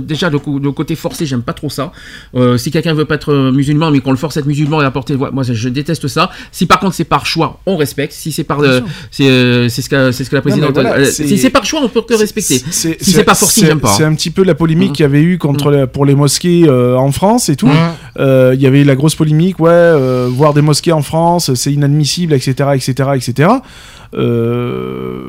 déjà 0.00 0.30
le, 0.30 0.38
côté 0.38 0.94
forcé. 0.94 1.26
J'aime 1.26 1.42
pas 1.42 1.52
trop 1.52 1.70
ça. 1.70 1.92
Euh, 2.34 2.56
si 2.56 2.70
quelqu'un 2.70 2.94
veut 2.94 3.04
pas 3.04 3.14
être 3.16 3.32
euh, 3.32 3.52
musulman, 3.52 3.90
mais 3.90 4.00
qu'on 4.00 4.10
le 4.10 4.16
force 4.16 4.36
à 4.36 4.40
être 4.40 4.46
musulman 4.46 4.82
et 4.82 4.84
à 4.84 4.90
porter, 4.90 5.16
moi 5.16 5.42
je 5.42 5.68
déteste 5.68 6.08
ça. 6.08 6.30
Si 6.52 6.66
par 6.66 6.78
contre 6.80 6.94
c'est 6.94 7.04
par 7.04 7.26
choix, 7.26 7.60
on 7.66 7.76
respecte. 7.76 8.12
Si 8.12 8.32
c'est 8.32 8.44
par, 8.44 8.60
euh, 8.60 8.80
c'est 9.10 9.28
euh, 9.28 9.68
c'est 9.68 9.82
ce 9.82 9.88
que 9.88 10.12
c'est 10.12 10.24
ce 10.24 10.30
que 10.30 10.36
la 10.36 10.42
présidente. 10.42 10.72
voilà, 10.74 10.94
euh, 10.98 11.04
si 11.06 11.38
c'est 11.38 11.50
par 11.50 11.64
choix, 11.64 11.80
on 11.82 11.88
peut 11.88 12.02
que 12.02 12.14
respecter. 12.14 12.58
Si 12.70 12.96
c'est 13.00 13.24
pas 13.24 13.34
forcé, 13.34 13.60
c'est- 13.60 13.66
j'aime 13.66 13.80
pas. 13.80 13.88
C'est 13.96 14.04
un 14.04 14.14
petit 14.14 14.30
peu 14.30 14.44
la 14.44 14.54
polémique 14.54 14.92
qu'il 14.92 15.02
y 15.02 15.06
avait 15.06 15.22
eu 15.22 15.38
contre 15.38 15.70
la- 15.70 15.86
pour 15.86 16.04
les 16.04 16.14
mosquées 16.14 16.64
euh, 16.68 16.96
en 16.96 17.12
France 17.12 17.48
et 17.48 17.56
tout. 17.56 17.70
Euh, 18.18 18.52
Il 18.54 18.60
y 18.60 18.66
avait 18.66 18.80
eu 18.82 18.84
la 18.84 18.96
grosse 18.96 19.14
polémique, 19.14 19.58
ouais, 19.60 19.70
euh, 19.70 20.28
voir 20.30 20.52
des 20.54 20.62
mosquées 20.62 20.92
en 20.92 21.02
France, 21.02 21.54
c'est 21.54 21.72
inadmissible, 21.72 22.32
etc., 22.34 22.70
etc., 22.74 23.10
etc. 23.14 23.48
Euh, 24.14 25.22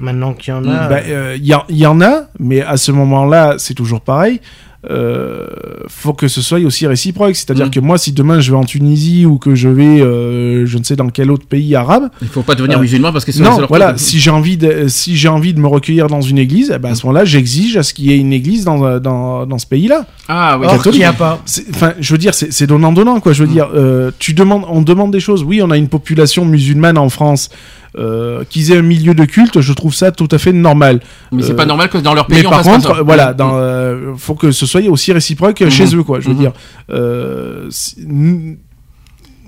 Maintenant 0.00 0.32
qu'il 0.34 0.52
y 0.52 0.56
en 0.56 0.64
a. 0.66 0.88
bah, 0.88 1.00
euh, 1.06 1.36
Il 1.38 1.46
y, 1.46 1.54
en- 1.54 1.64
il 1.68 1.76
y 1.76 1.86
en 1.86 2.00
a, 2.00 2.22
mais 2.38 2.62
à 2.62 2.76
ce 2.76 2.90
moment-là, 2.92 3.54
c'est 3.58 3.74
toujours 3.74 4.00
pareil. 4.00 4.40
Euh, 4.88 5.46
faut 5.88 6.14
que 6.14 6.26
ce 6.26 6.40
soit 6.40 6.58
aussi 6.60 6.86
réciproque. 6.86 7.36
C'est-à-dire 7.36 7.66
Mm. 7.66 7.70
que 7.70 7.80
moi, 7.80 7.98
si 7.98 8.12
demain 8.12 8.40
je 8.40 8.50
vais 8.50 8.56
en 8.56 8.64
Tunisie 8.64 9.26
ou 9.26 9.36
que 9.36 9.54
je 9.54 9.68
vais, 9.68 10.00
euh, 10.00 10.64
je 10.64 10.78
ne 10.78 10.84
sais 10.84 10.96
dans 10.96 11.10
quel 11.10 11.30
autre 11.30 11.46
pays 11.46 11.74
arabe, 11.76 12.08
Il 12.22 12.28
faut 12.28 12.40
pas 12.42 12.54
devenir 12.54 12.78
Euh, 12.78 12.80
musulman 12.80 13.12
parce 13.12 13.26
que 13.26 13.32
c'est 13.32 13.42
non, 13.42 13.58
leur 13.58 13.68
voilà. 13.68 13.98
Si 13.98 14.18
j'ai 14.18 14.30
envie 14.30 14.56
de, 14.56 14.88
si 14.88 15.16
j'ai 15.18 15.28
envie 15.28 15.52
de 15.52 15.60
me 15.60 15.66
recueillir 15.66 16.06
dans 16.06 16.22
une 16.22 16.38
église, 16.38 16.72
eh 16.74 16.78
ben 16.78 16.92
à 16.92 16.94
ce 16.94 17.04
moment-là, 17.06 17.26
j'exige 17.26 17.76
à 17.76 17.82
ce 17.82 17.92
qu'il 17.92 18.06
y 18.06 18.12
ait 18.12 18.18
une 18.18 18.32
église 18.32 18.64
dans 18.64 18.82
euh, 18.86 18.98
dans, 19.00 19.44
dans 19.44 19.58
ce 19.58 19.66
pays-là. 19.66 20.06
Ah 20.28 20.56
oui. 20.58 20.66
Or 20.66 20.82
qu'il 20.82 20.92
n'y 20.92 21.04
a 21.04 21.12
pas. 21.12 21.40
Enfin, 21.74 21.92
je 22.00 22.12
veux 22.12 22.18
dire, 22.18 22.32
c'est 22.32 22.66
donnant 22.66 22.92
donnant 22.92 23.20
quoi. 23.20 23.34
Je 23.34 23.42
veux 23.44 23.50
Mm. 23.50 23.52
dire, 23.52 23.68
euh, 23.74 24.10
tu 24.18 24.32
demandes, 24.32 24.64
on 24.68 24.80
demande 24.80 25.10
des 25.12 25.20
choses. 25.20 25.44
Oui, 25.44 25.60
on 25.62 25.70
a 25.70 25.76
une 25.76 25.88
population 25.88 26.46
musulmane 26.46 26.96
en 26.96 27.10
France. 27.10 27.50
Euh, 27.98 28.44
qu'ils 28.48 28.70
aient 28.70 28.76
un 28.78 28.82
milieu 28.82 29.14
de 29.14 29.24
culte, 29.24 29.60
je 29.60 29.72
trouve 29.72 29.92
ça 29.94 30.12
tout 30.12 30.28
à 30.30 30.38
fait 30.38 30.52
normal. 30.52 31.00
Mais 31.32 31.42
c'est 31.42 31.52
Euh, 31.52 31.56
pas 31.56 31.66
normal 31.66 31.88
que 31.88 31.98
dans 31.98 32.14
leur 32.14 32.26
pays 32.28 32.38
Mais 32.40 32.46
on 32.46 32.50
par 32.50 32.58
fasse 32.60 32.68
pas 32.68 32.74
contre, 32.76 32.96
ça. 32.98 33.02
voilà, 33.02 33.32
Mm. 33.32 33.36
dans, 33.36 33.50
euh, 33.56 34.12
faut 34.16 34.36
que 34.36 34.52
ce 34.52 34.64
soit 34.64 34.82
aussi 34.88 35.12
réciproque 35.12 35.60
Mhm. 35.60 35.70
chez 35.70 35.96
eux, 35.96 36.04
quoi. 36.04 36.20
Je 36.20 36.28
veux 36.28 36.34
Mhm. 36.34 36.38
dire, 36.40 36.52
euh, 36.90 37.68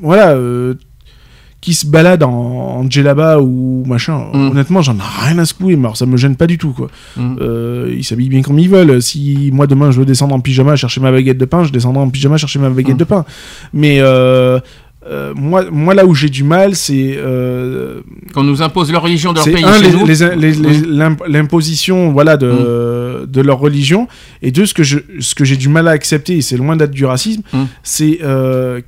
voilà, 0.01 0.31
euh, 0.31 0.75
qui 1.61 1.75
se 1.75 1.87
balade 1.87 2.25
en, 2.25 2.33
en 2.33 2.91
djellaba 2.91 3.39
ou 3.39 3.85
machin. 3.87 4.25
Mhm. 4.35 4.51
Honnêtement, 4.51 4.83
j'en 4.83 4.97
ai 4.97 5.27
rien 5.27 5.39
à 5.39 5.45
secouer, 5.45 5.77
mais 5.77 5.85
alors 5.85 5.97
ça 5.97 6.07
me 6.07 6.17
gêne 6.17 6.35
pas 6.35 6.49
du 6.49 6.59
tout, 6.59 6.73
quoi. 6.73 6.89
Euh, 7.21 7.95
ils 7.97 8.03
s'habillent 8.03 8.29
bien 8.31 8.43
comme 8.43 8.59
ils 8.59 8.69
veulent. 8.69 9.01
Si 9.01 9.51
moi 9.53 9.69
demain 9.69 9.93
je 9.93 10.01
veux 10.01 10.05
descendre 10.05 10.35
en 10.35 10.41
pyjama 10.41 10.75
chercher 10.75 11.01
ma 11.01 11.13
baguette 11.13 11.39
de 11.39 11.45
pain, 11.45 11.63
je 11.63 11.71
descendrai 11.71 12.03
en 12.03 12.11
pyjama 12.11 12.37
chercher 12.37 12.59
ma 12.59 12.69
baguette 12.71 12.97
de 12.97 13.05
pain. 13.05 13.25
Mais 13.73 13.99
euh, 14.01 14.59
euh, 15.05 15.33
moi, 15.35 15.65
moi 15.71 15.95
là 15.95 16.07
où 16.07 16.15
j'ai 16.15 16.29
du 16.29 16.45
mal, 16.45 16.77
c'est 16.77 17.15
euh, 17.17 18.01
Qu'on 18.33 18.45
nous 18.45 18.63
impose 18.63 18.93
leur 18.93 19.03
religion 19.03 19.33
de 19.33 19.39
leur 19.39 19.45
pays 19.45 19.65
un 19.65 19.81
Mm. 19.81 21.17
l'imposition 21.29 22.13
voilà 22.13 22.37
de 22.37 23.27
de 23.27 23.41
leur 23.41 23.59
religion 23.59 24.09
et 24.43 24.51
deux 24.51 24.67
ce 24.67 24.75
que 24.75 24.83
je 24.83 24.99
ce 25.21 25.35
que 25.35 25.45
j'ai 25.45 25.57
du 25.57 25.69
mal 25.69 25.89
à 25.89 25.93
accepter 25.93 26.37
et 26.37 26.43
c'est 26.43 26.57
loin 26.57 26.77
d'être 26.77 26.91
du 26.93 27.05
racisme 27.05 27.43
Mm. 27.53 27.59
c'est 27.83 28.19
euh, 28.23 28.81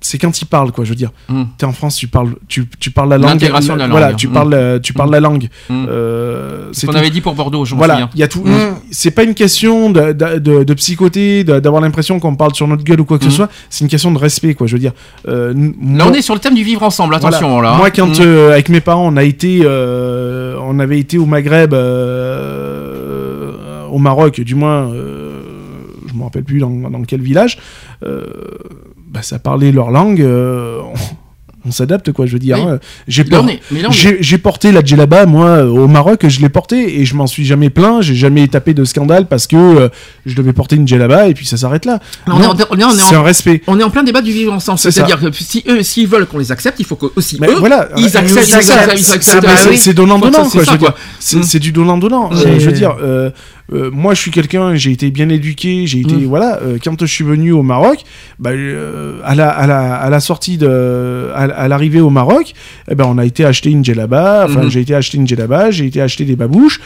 c'est 0.00 0.18
quand 0.18 0.40
ils 0.40 0.46
parlent 0.46 0.70
quoi 0.70 0.84
je 0.84 0.90
veux 0.90 0.94
dire 0.96 1.10
Mm. 1.28 1.42
t'es 1.58 1.66
en 1.66 1.72
France 1.72 1.96
tu 1.96 2.06
parles 2.06 2.34
tu, 2.46 2.68
tu 2.78 2.90
parles 2.92 3.08
la 3.10 3.18
langue 3.18 3.30
L'intégration 3.30 3.74
de 3.74 3.80
la 3.80 3.88
voilà 3.88 4.08
langue. 4.10 4.16
tu 4.16 4.28
Mm. 4.28 4.32
parles 4.32 4.80
tu 4.82 4.92
parles 4.92 5.08
Mm. 5.08 5.12
la 5.12 5.20
langue 5.20 5.48
Mm. 5.68 5.86
euh, 5.88 6.68
C'est 6.72 6.82
ce 6.82 6.86
qu'on 6.86 6.94
avait 6.96 7.10
dit 7.10 7.20
pour 7.20 7.34
Bordeaux, 7.34 7.64
je 7.64 7.74
voilà 7.74 7.94
souviens. 7.94 8.10
il 8.14 8.20
y 8.20 8.22
a 8.22 8.28
tout 8.28 8.44
Mm. 8.44 8.76
c'est 8.92 9.10
pas 9.10 9.24
une 9.24 9.34
question 9.34 9.90
de, 9.90 10.12
de, 10.12 10.38
de, 10.38 10.62
de 10.64 10.74
psychoter 10.74 11.42
de- 11.44 11.58
d'avoir 11.58 11.82
l'impression 11.82 12.20
qu'on 12.20 12.36
parle 12.36 12.54
sur 12.54 12.68
notre 12.68 12.84
gueule 12.84 13.00
ou 13.00 13.04
quoi 13.04 13.18
que 13.18 13.26
Mm. 13.26 13.30
ce 13.30 13.36
soit 13.36 13.48
c'est 13.70 13.84
une 13.84 13.90
question 13.90 14.12
de 14.12 14.18
respect 14.18 14.54
quoi 14.54 14.66
je 14.68 14.74
veux 14.74 14.78
dire 14.80 14.92
Euh, 15.26 15.52
Là, 15.52 15.60
moi- 15.80 16.06
on 16.10 16.14
est 16.14 16.22
sur 16.22 16.34
le 16.34 16.40
thème 16.40 16.54
du 16.54 16.62
vivre 16.62 16.82
ensemble, 16.84 17.14
attention 17.14 17.50
voilà. 17.54 17.70
là. 17.72 17.76
Moi, 17.76 17.90
quand 17.90 18.18
Mm. 18.20 18.22
euh, 18.22 18.52
avec 18.52 18.68
mes 18.68 18.80
parents, 18.80 19.12
on 19.12 19.16
a 19.16 19.24
été, 19.24 19.62
euh, 19.64 20.56
on 20.62 20.78
avait 20.78 20.98
été 21.00 21.18
au 21.18 21.26
Maghreb, 21.26 21.74
euh, 21.74 23.52
au 23.90 23.98
Maroc, 23.98 24.40
du 24.40 24.54
moins, 24.54 24.88
euh, 24.92 25.40
je 26.08 26.14
me 26.14 26.22
rappelle 26.22 26.44
plus 26.44 26.60
dans, 26.60 26.70
dans 26.70 27.02
quel 27.02 27.20
village. 27.20 27.58
euh, 28.04 28.26
bah, 29.08 29.22
ça 29.22 29.38
parlait 29.38 29.72
leur 29.72 29.90
langue. 29.90 30.20
euh, 30.20 30.82
on 31.68 31.70
s'adapte, 31.70 32.12
quoi. 32.12 32.26
Je 32.26 32.32
veux 32.32 32.38
dire. 32.38 32.56
Oui. 32.58 32.72
hein. 32.72 32.78
J'ai 33.06 33.24
por- 33.24 33.44
porté 34.48 34.72
la 34.72 34.82
djellaba, 34.82 35.26
moi, 35.26 35.46
euh, 35.48 35.66
au 35.68 35.88
Maroc, 35.88 36.26
je 36.26 36.40
l'ai 36.40 36.48
porté 36.48 37.00
et 37.00 37.04
je 37.04 37.14
m'en 37.14 37.26
suis 37.26 37.44
jamais 37.44 37.68
plaint. 37.70 38.00
J'ai 38.02 38.14
jamais 38.14 38.48
tapé 38.48 38.72
de 38.74 38.84
scandale 38.84 39.26
parce 39.26 39.46
que 39.46 39.56
euh, 39.56 39.88
je 40.26 40.34
devais 40.34 40.52
porter 40.54 40.76
une 40.76 40.88
djellaba 40.88 41.28
et 41.28 41.34
puis 41.34 41.44
ça 41.46 41.56
s'arrête 41.58 41.84
là. 41.84 42.00
c'est 43.08 43.14
un 43.14 43.22
respect. 43.22 43.62
On 43.66 43.78
est 43.78 43.82
en 43.84 43.90
plein 43.90 44.02
débat 44.04 44.22
du 44.22 44.32
vivre 44.32 44.52
ensemble. 44.52 44.78
C'est 44.78 44.90
C'est-à-dire 44.90 45.20
que 45.20 45.26
si 45.32 45.62
eux, 45.68 45.82
s'ils 45.82 46.08
veulent 46.08 46.26
qu'on 46.26 46.38
les 46.38 46.50
accepte, 46.50 46.80
il 46.80 46.86
faut 46.86 46.96
que 46.96 47.06
aussi 47.14 47.36
Mais 47.40 47.48
eux, 47.48 47.56
voilà, 47.58 47.88
ils 47.96 48.04
euh, 48.04 48.20
acceptent. 48.20 48.52
acceptent, 48.54 48.62
c'est- 49.02 49.40
Ah 49.46 49.56
c'est- 49.76 49.94
donnant 49.94 50.18
donnant 50.18 50.44
quoi. 50.78 50.94
c'est 51.20 51.58
Mm. 51.58 51.60
du 51.60 51.72
donnant 51.72 51.98
donnant. 51.98 52.30
Je 52.32 52.64
veux 52.66 52.72
dire, 52.72 52.96
euh, 53.02 53.30
euh, 53.72 53.90
moi 53.92 54.14
je 54.14 54.20
suis 54.20 54.30
quelqu'un, 54.30 54.74
j'ai 54.76 54.92
été 54.92 55.10
bien 55.10 55.28
éduqué, 55.28 55.86
j'ai 55.86 56.00
été 56.00 56.14
Mm. 56.14 56.24
voilà. 56.24 56.58
euh, 56.62 56.78
quand 56.82 56.98
je 57.00 57.06
suis 57.06 57.24
venu 57.24 57.52
au 57.52 57.62
Maroc, 57.62 57.98
bah, 58.38 58.50
euh, 58.50 59.18
à 59.24 59.34
la 59.34 59.48
à 59.50 59.66
la 59.66 59.94
à 59.96 60.08
la 60.10 60.20
sortie 60.20 60.56
de 60.58 61.28
à, 61.34 61.42
à 61.58 61.68
l'arrivée 61.68 62.00
au 62.00 62.10
Maroc, 62.10 62.54
eh 62.90 62.94
ben 62.94 63.04
on 63.06 63.18
a 63.18 63.24
été 63.24 63.44
acheter 63.44 63.70
une 63.70 63.84
djellaba. 63.84 64.46
Enfin, 64.48 64.62
Mhm. 64.64 64.70
j'ai 64.70 64.80
été 64.80 64.94
acheter 64.94 65.18
une 65.18 65.26
djellaba, 65.26 65.70
j'ai 65.70 65.86
été 65.86 66.00
acheter 66.00 66.24
des 66.24 66.36
babouches. 66.36 66.80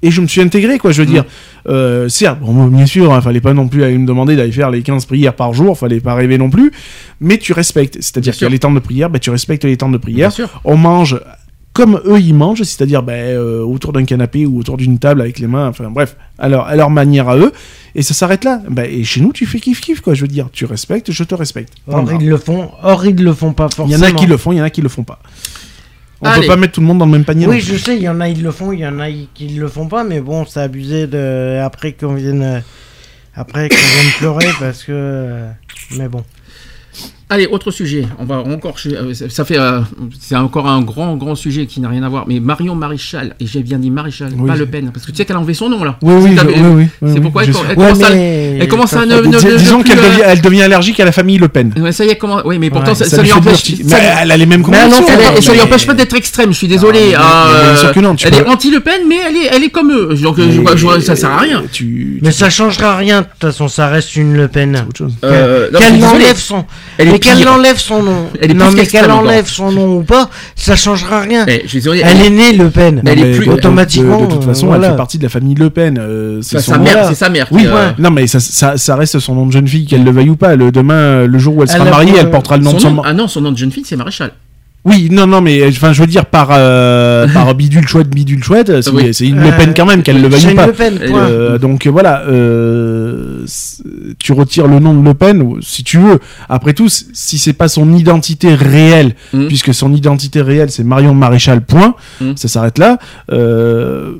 Et 0.00 0.12
je 0.12 0.20
me 0.20 0.28
suis 0.28 0.40
intégré, 0.40 0.78
quoi, 0.78 0.92
je 0.92 1.02
veux 1.02 1.08
Mm. 1.08 1.12
dire. 1.12 1.24
Euh, 1.68 2.08
certes, 2.08 2.38
bon, 2.40 2.66
bien 2.68 2.86
sûr, 2.86 3.12
hein, 3.12 3.20
fallait 3.20 3.40
pas 3.40 3.52
non 3.52 3.66
plus 3.66 3.82
aller 3.82 3.98
me 3.98 4.06
demander 4.06 4.36
d'aller 4.36 4.52
faire 4.52 4.70
les 4.70 4.82
15 4.82 5.06
prières 5.06 5.34
par 5.34 5.52
jour, 5.54 5.76
fallait 5.76 5.98
pas 5.98 6.14
rêver 6.14 6.38
non 6.38 6.50
plus, 6.50 6.70
mais 7.20 7.36
tu 7.36 7.52
respectes. 7.52 7.94
C'est-à-dire 8.00 8.30
Bien 8.30 8.38
qu'il 8.38 8.42
y 8.42 8.46
a 8.46 8.48
sûr. 8.48 8.52
les 8.52 8.58
temps 8.60 8.70
de 8.70 8.78
prière, 8.78 9.10
bah, 9.10 9.18
tu 9.18 9.30
respectes 9.30 9.64
les 9.64 9.76
temps 9.76 9.88
de 9.88 9.98
Bien 9.98 10.00
prière 10.00 10.32
sûr. 10.32 10.60
on 10.64 10.76
mange 10.76 11.18
comme 11.78 12.00
eux 12.06 12.18
ils 12.18 12.34
mangent, 12.34 12.64
c'est-à-dire 12.64 13.04
ben, 13.04 13.12
euh, 13.36 13.62
autour 13.62 13.92
d'un 13.92 14.04
canapé 14.04 14.46
ou 14.46 14.58
autour 14.58 14.76
d'une 14.76 14.98
table 14.98 15.20
avec 15.20 15.38
les 15.38 15.46
mains, 15.46 15.68
enfin 15.68 15.88
bref, 15.90 16.16
à 16.36 16.48
leur, 16.48 16.66
à 16.66 16.74
leur 16.74 16.90
manière 16.90 17.28
à 17.28 17.36
eux, 17.38 17.52
et 17.94 18.02
ça 18.02 18.14
s'arrête 18.14 18.42
là. 18.42 18.60
Ben, 18.68 18.82
et 18.90 19.04
chez 19.04 19.20
nous, 19.20 19.32
tu 19.32 19.46
fais 19.46 19.58
kiff-kiff, 19.58 20.00
quoi, 20.00 20.14
je 20.14 20.22
veux 20.22 20.26
dire, 20.28 20.48
tu 20.52 20.64
respectes, 20.64 21.12
je 21.12 21.22
te 21.22 21.36
respecte. 21.36 21.74
Or, 21.86 22.04
ils 22.20 22.28
le 22.28 22.36
font. 22.36 22.72
Or, 22.82 23.06
ils 23.06 23.22
le 23.22 23.32
font 23.32 23.52
pas 23.52 23.68
Il 23.70 23.76
forcément. 23.76 23.96
y 23.96 24.00
en 24.00 24.02
a 24.02 24.10
qui 24.10 24.26
le 24.26 24.36
font, 24.36 24.50
il 24.50 24.58
y 24.58 24.60
en 24.60 24.64
a 24.64 24.70
qui 24.70 24.82
le 24.82 24.88
font 24.88 25.04
pas. 25.04 25.20
On 26.20 26.26
Allez. 26.26 26.40
peut 26.40 26.46
pas 26.48 26.56
mettre 26.56 26.72
tout 26.72 26.80
le 26.80 26.88
monde 26.88 26.98
dans 26.98 27.06
le 27.06 27.12
même 27.12 27.24
panier. 27.24 27.46
Oui, 27.46 27.60
je 27.60 27.76
sais, 27.76 27.96
il 27.96 28.02
y 28.02 28.08
en 28.08 28.20
a, 28.20 28.28
ils 28.28 28.42
le 28.42 28.50
font, 28.50 28.72
il 28.72 28.80
y 28.80 28.86
en 28.88 28.98
a 28.98 29.06
qui 29.34 29.46
le 29.46 29.68
font 29.68 29.86
pas, 29.86 30.02
mais 30.02 30.20
bon, 30.20 30.46
c'est 30.46 30.58
abusé 30.58 31.06
de. 31.06 31.60
Après 31.62 31.92
qu'on 31.92 32.14
vienne. 32.14 32.64
Après 33.36 33.68
qu'on 33.68 33.76
vienne 33.76 34.12
pleurer 34.18 34.48
parce 34.58 34.82
que. 34.82 35.44
Mais 35.96 36.08
bon. 36.08 36.24
Allez, 37.30 37.46
autre 37.46 37.70
sujet. 37.70 38.06
On 38.18 38.24
va 38.24 38.36
encore. 38.38 38.76
euh, 38.86 39.12
Ça 39.28 39.44
fait. 39.44 39.58
euh, 39.58 39.80
C'est 40.18 40.34
encore 40.34 40.66
un 40.66 40.80
grand, 40.80 41.14
grand 41.16 41.34
sujet 41.34 41.66
qui 41.66 41.78
n'a 41.80 41.90
rien 41.90 42.02
à 42.02 42.08
voir. 42.08 42.24
Mais 42.26 42.40
Marion 42.40 42.74
Maréchal, 42.74 43.34
et 43.38 43.46
j'ai 43.46 43.62
bien 43.62 43.78
dit 43.78 43.90
Maréchal, 43.90 44.30
Oui. 44.34 44.48
pas 44.48 44.56
Le 44.56 44.64
Pen. 44.64 44.90
Parce 44.94 45.04
que 45.04 45.10
tu 45.10 45.18
sais 45.18 45.26
qu'elle 45.26 45.36
a 45.36 45.38
enlevé 45.38 45.52
son 45.52 45.68
nom, 45.68 45.84
là. 45.84 45.98
Oui, 46.00 46.14
oui, 46.22 46.36
je- 46.40 46.46
oui, 46.46 46.54
oui, 46.58 46.86
oui, 47.02 47.10
C'est 47.14 47.20
pourquoi 47.20 47.44
elle, 47.44 47.50
Ouais, 47.50 47.74
commence 47.74 48.02
à. 48.02 48.10
mais- 48.14 48.56
Elle 48.60 48.68
commence 48.68 48.92
à 48.94 49.04
ne. 49.04 49.20
Ne- 49.20 49.56
disons 49.58 49.82
qu'elle 49.82 49.98
plus, 49.98 50.06
euh, 50.06 50.10
devient, 50.10 50.22
elle 50.24 50.40
devient 50.40 50.62
allergique 50.62 51.00
à 51.00 51.04
la 51.04 51.12
famille 51.12 51.36
Le 51.36 51.48
Pen. 51.48 51.74
Ouais, 51.78 51.92
ça 51.92 52.06
y 52.06 52.08
est, 52.08 52.16
comment. 52.16 52.40
Oui, 52.46 52.58
mais 52.58 52.70
pourtant, 52.70 52.92
Ouais, 52.92 52.94
ça, 52.94 53.04
Ça 53.04 53.16
ça 53.16 53.22
lui 53.22 53.30
empêche. 53.32 53.62
ça- 53.62 53.72
Mais 53.84 54.10
elle 54.22 54.30
a 54.32 54.36
les 54.38 54.46
mêmes 54.46 54.60
Mais 54.60 54.64
convictions. 54.64 54.88
non, 55.02 55.06
elle- 55.10 55.24
non, 55.32 55.36
et 55.36 55.42
ça 55.42 55.52
lui 55.52 55.60
empêche 55.60 55.86
pas 55.86 55.92
d'être 55.94 56.16
extrême, 56.16 56.52
je 56.52 56.56
suis 56.56 56.68
désolé. 56.68 56.98
mais- 56.98 57.06
mais 57.10 57.14
euh, 57.14 57.72
bien 57.72 57.76
sûr 57.76 57.92
que 57.92 58.00
non, 58.00 58.14
tu 58.14 58.26
elle 58.26 58.34
est 58.36 58.46
anti-Le 58.48 58.80
Pen, 58.80 59.02
mais 59.06 59.16
elle 59.28 59.36
est, 59.36 59.48
elle 59.52 59.64
est 59.64 59.68
comme 59.70 59.92
eux. 59.92 60.14
Donc, 60.22 60.36
ça 61.02 61.14
sert 61.14 61.30
à 61.30 61.40
rien. 61.40 61.62
Tu, 61.70 62.20
Mais 62.22 62.32
ça 62.32 62.48
changera 62.48 62.96
rien, 62.96 63.20
de 63.20 63.26
toute 63.26 63.40
façon, 63.52 63.68
ça 63.68 63.88
reste 63.88 64.16
une 64.16 64.34
Le 64.34 64.48
Pen. 64.48 64.86
Euh, 65.24 65.68
Qu'elle 65.78 66.02
enlève 66.04 66.36
son, 66.38 66.64
mais 67.26 67.34
qu'elle 67.36 67.48
enlève 67.48 67.78
son 67.78 68.02
nom. 68.02 68.26
Elle 68.40 68.50
est 68.50 68.54
non, 68.54 68.66
plus 68.68 68.76
mais 68.76 68.86
qu'elle 68.86 69.10
enlève 69.10 69.46
son 69.46 69.70
nom 69.72 69.96
ou 69.98 70.02
pas, 70.02 70.30
ça 70.56 70.76
changera 70.76 71.20
rien. 71.20 71.44
Eh, 71.48 71.60
je 71.64 71.68
suis 71.68 71.78
désolé. 71.78 72.02
Elle 72.04 72.20
est 72.22 72.30
née 72.30 72.52
Le 72.52 72.70
Pen. 72.70 73.02
Elle 73.06 73.18
est 73.18 73.32
plus- 73.36 73.46
de- 73.46 73.52
automatiquement, 73.52 74.20
De, 74.26 74.26
toute 74.34 74.44
façon, 74.44 74.66
voilà. 74.66 74.86
elle 74.86 74.90
fait 74.92 74.96
partie 74.96 75.18
de 75.18 75.22
la 75.24 75.28
famille 75.28 75.54
Le 75.54 75.70
Pen. 75.70 75.98
euh, 75.98 76.40
c'est 76.42 76.56
Sa, 76.60 76.72
sa 76.72 76.78
nom. 76.78 76.84
mère, 76.84 76.92
voilà. 76.94 77.08
c'est 77.08 77.14
sa 77.14 77.28
mère. 77.28 77.46
Oui, 77.50 77.66
euh, 77.66 77.90
non, 77.98 78.10
mais 78.10 78.26
ça, 78.26 78.40
ça, 78.40 78.76
ça 78.76 78.96
reste 78.96 79.18
son 79.18 79.34
nom 79.34 79.46
de 79.46 79.52
jeune 79.52 79.66
fille, 79.68 79.86
qu'elle 79.86 80.04
le 80.04 80.10
veuille 80.10 80.30
ou 80.30 80.36
pas. 80.36 80.56
Le, 80.56 80.70
demain, 80.72 81.26
le 81.26 81.38
jour 81.38 81.56
où 81.56 81.62
elle 81.62 81.68
sera 81.68 81.84
Elle 81.84 81.90
mariée, 81.90 82.12
elle 82.20 82.30
portera 82.30 82.56
le 82.56 82.62
nom 82.64 82.70
son 82.70 82.76
de 82.76 82.82
son 82.82 82.88
nom- 82.90 82.96
mari. 82.96 83.08
Ah 83.10 83.14
non, 83.14 83.28
son 83.28 83.40
nom 83.40 83.52
de 83.52 83.56
jeune 83.58 83.72
fille, 83.72 83.84
c'est 83.86 83.96
Maréchal. 83.96 84.32
Oui, 84.88 85.08
non, 85.10 85.26
non, 85.26 85.40
mais 85.40 85.66
enfin, 85.68 85.92
je 85.92 86.00
veux 86.00 86.06
dire 86.06 86.26
par 86.26 86.48
euh, 86.52 87.26
par 87.34 87.54
bidule 87.54 87.86
chouette, 87.86 88.08
bidule 88.08 88.42
chouette, 88.42 88.80
c'est 88.82 88.90
Oui. 88.90 89.12
c'est 89.14 89.26
une 89.26 89.38
Euh, 89.38 89.50
Le 89.50 89.56
Pen 89.56 89.74
quand 89.76 89.86
même, 89.86 90.02
qu'elle 90.02 90.20
le 90.22 90.28
veuille 90.28 90.54
pas. 90.54 90.66
Le 90.66 90.72
Pen, 90.72 90.98
Et 91.02 91.08
point. 91.10 91.20
Euh, 91.28 91.58
donc 91.58 91.86
euh, 91.86 91.90
voilà, 91.90 92.22
euh, 92.28 93.44
tu 94.18 94.32
retires 94.32 94.66
le 94.66 94.78
nom 94.78 94.94
de 94.94 95.04
Le 95.06 95.14
Pen 95.14 95.44
si 95.60 95.84
tu 95.84 95.98
veux. 95.98 96.18
Après 96.48 96.72
tout, 96.74 96.88
si 96.88 97.38
c'est 97.38 97.52
pas 97.52 97.68
son 97.68 97.94
identité 97.94 98.54
réelle, 98.54 99.14
Mhm. 99.32 99.46
puisque 99.48 99.74
son 99.74 99.92
identité 99.94 100.42
réelle 100.42 100.70
c'est 100.70 100.84
Marion 100.84 101.14
Maréchal. 101.14 101.60
Point. 101.62 101.94
Mhm. 102.20 102.36
Ça 102.36 102.48
s'arrête 102.48 102.78
là. 102.78 102.98
Euh, 103.32 104.12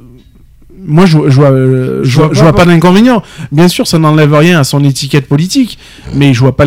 moi, 0.89 1.07
je, 1.07 1.19
je 1.29 1.35
vois, 1.37 1.51
je, 1.51 2.01
Je 2.03 2.17
vois, 2.17 2.27
vois 2.27 2.35
je 2.35 2.41
pas 2.41 2.45
vois 2.47 2.53
pas 2.55 2.65
d'inconvénient. 2.65 3.23
Bien 3.53 3.69
sûr, 3.69 3.87
ça 3.87 3.99
n'enlève 3.99 4.35
rien 4.35 4.59
à 4.59 4.65
son 4.65 4.83
étiquette 4.83 5.29
politique, 5.29 5.79
mais 6.15 6.35
je 6.35 6.41
vois 6.41 6.57
pas 6.57 6.65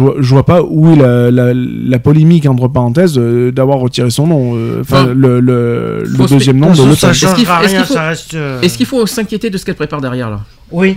vois, 0.00 0.14
je 0.20 0.28
vois 0.30 0.46
pas 0.46 0.62
où 0.62 0.92
est 0.92 0.96
la, 0.96 1.30
la, 1.30 1.52
la 1.54 1.98
polémique 1.98 2.46
entre 2.46 2.68
parenthèses 2.68 3.18
euh, 3.18 3.50
d'avoir 3.52 3.78
retiré 3.78 4.08
son 4.10 4.26
nom. 4.26 4.52
euh, 4.56 4.80
Enfin, 4.80 5.06
le, 5.14 5.40
deuxième 6.28 6.58
nom 6.58 6.72
De 6.72 6.82
Le 6.88 6.94
Pen. 6.96 7.10
Est-ce 7.10 7.34
qu'il- 7.34 7.46
faut- 7.46 7.94
euh, 8.34 8.60
Est-ce 8.62 8.76
qu'il 8.76 8.86
faut 8.86 9.06
s'inquiéter 9.06 9.50
de 9.50 9.58
ce 9.58 9.64
qu'elle 9.64 9.74
prépare 9.74 10.00
derrière 10.00 10.30
là? 10.30 10.40
Oui. 10.70 10.96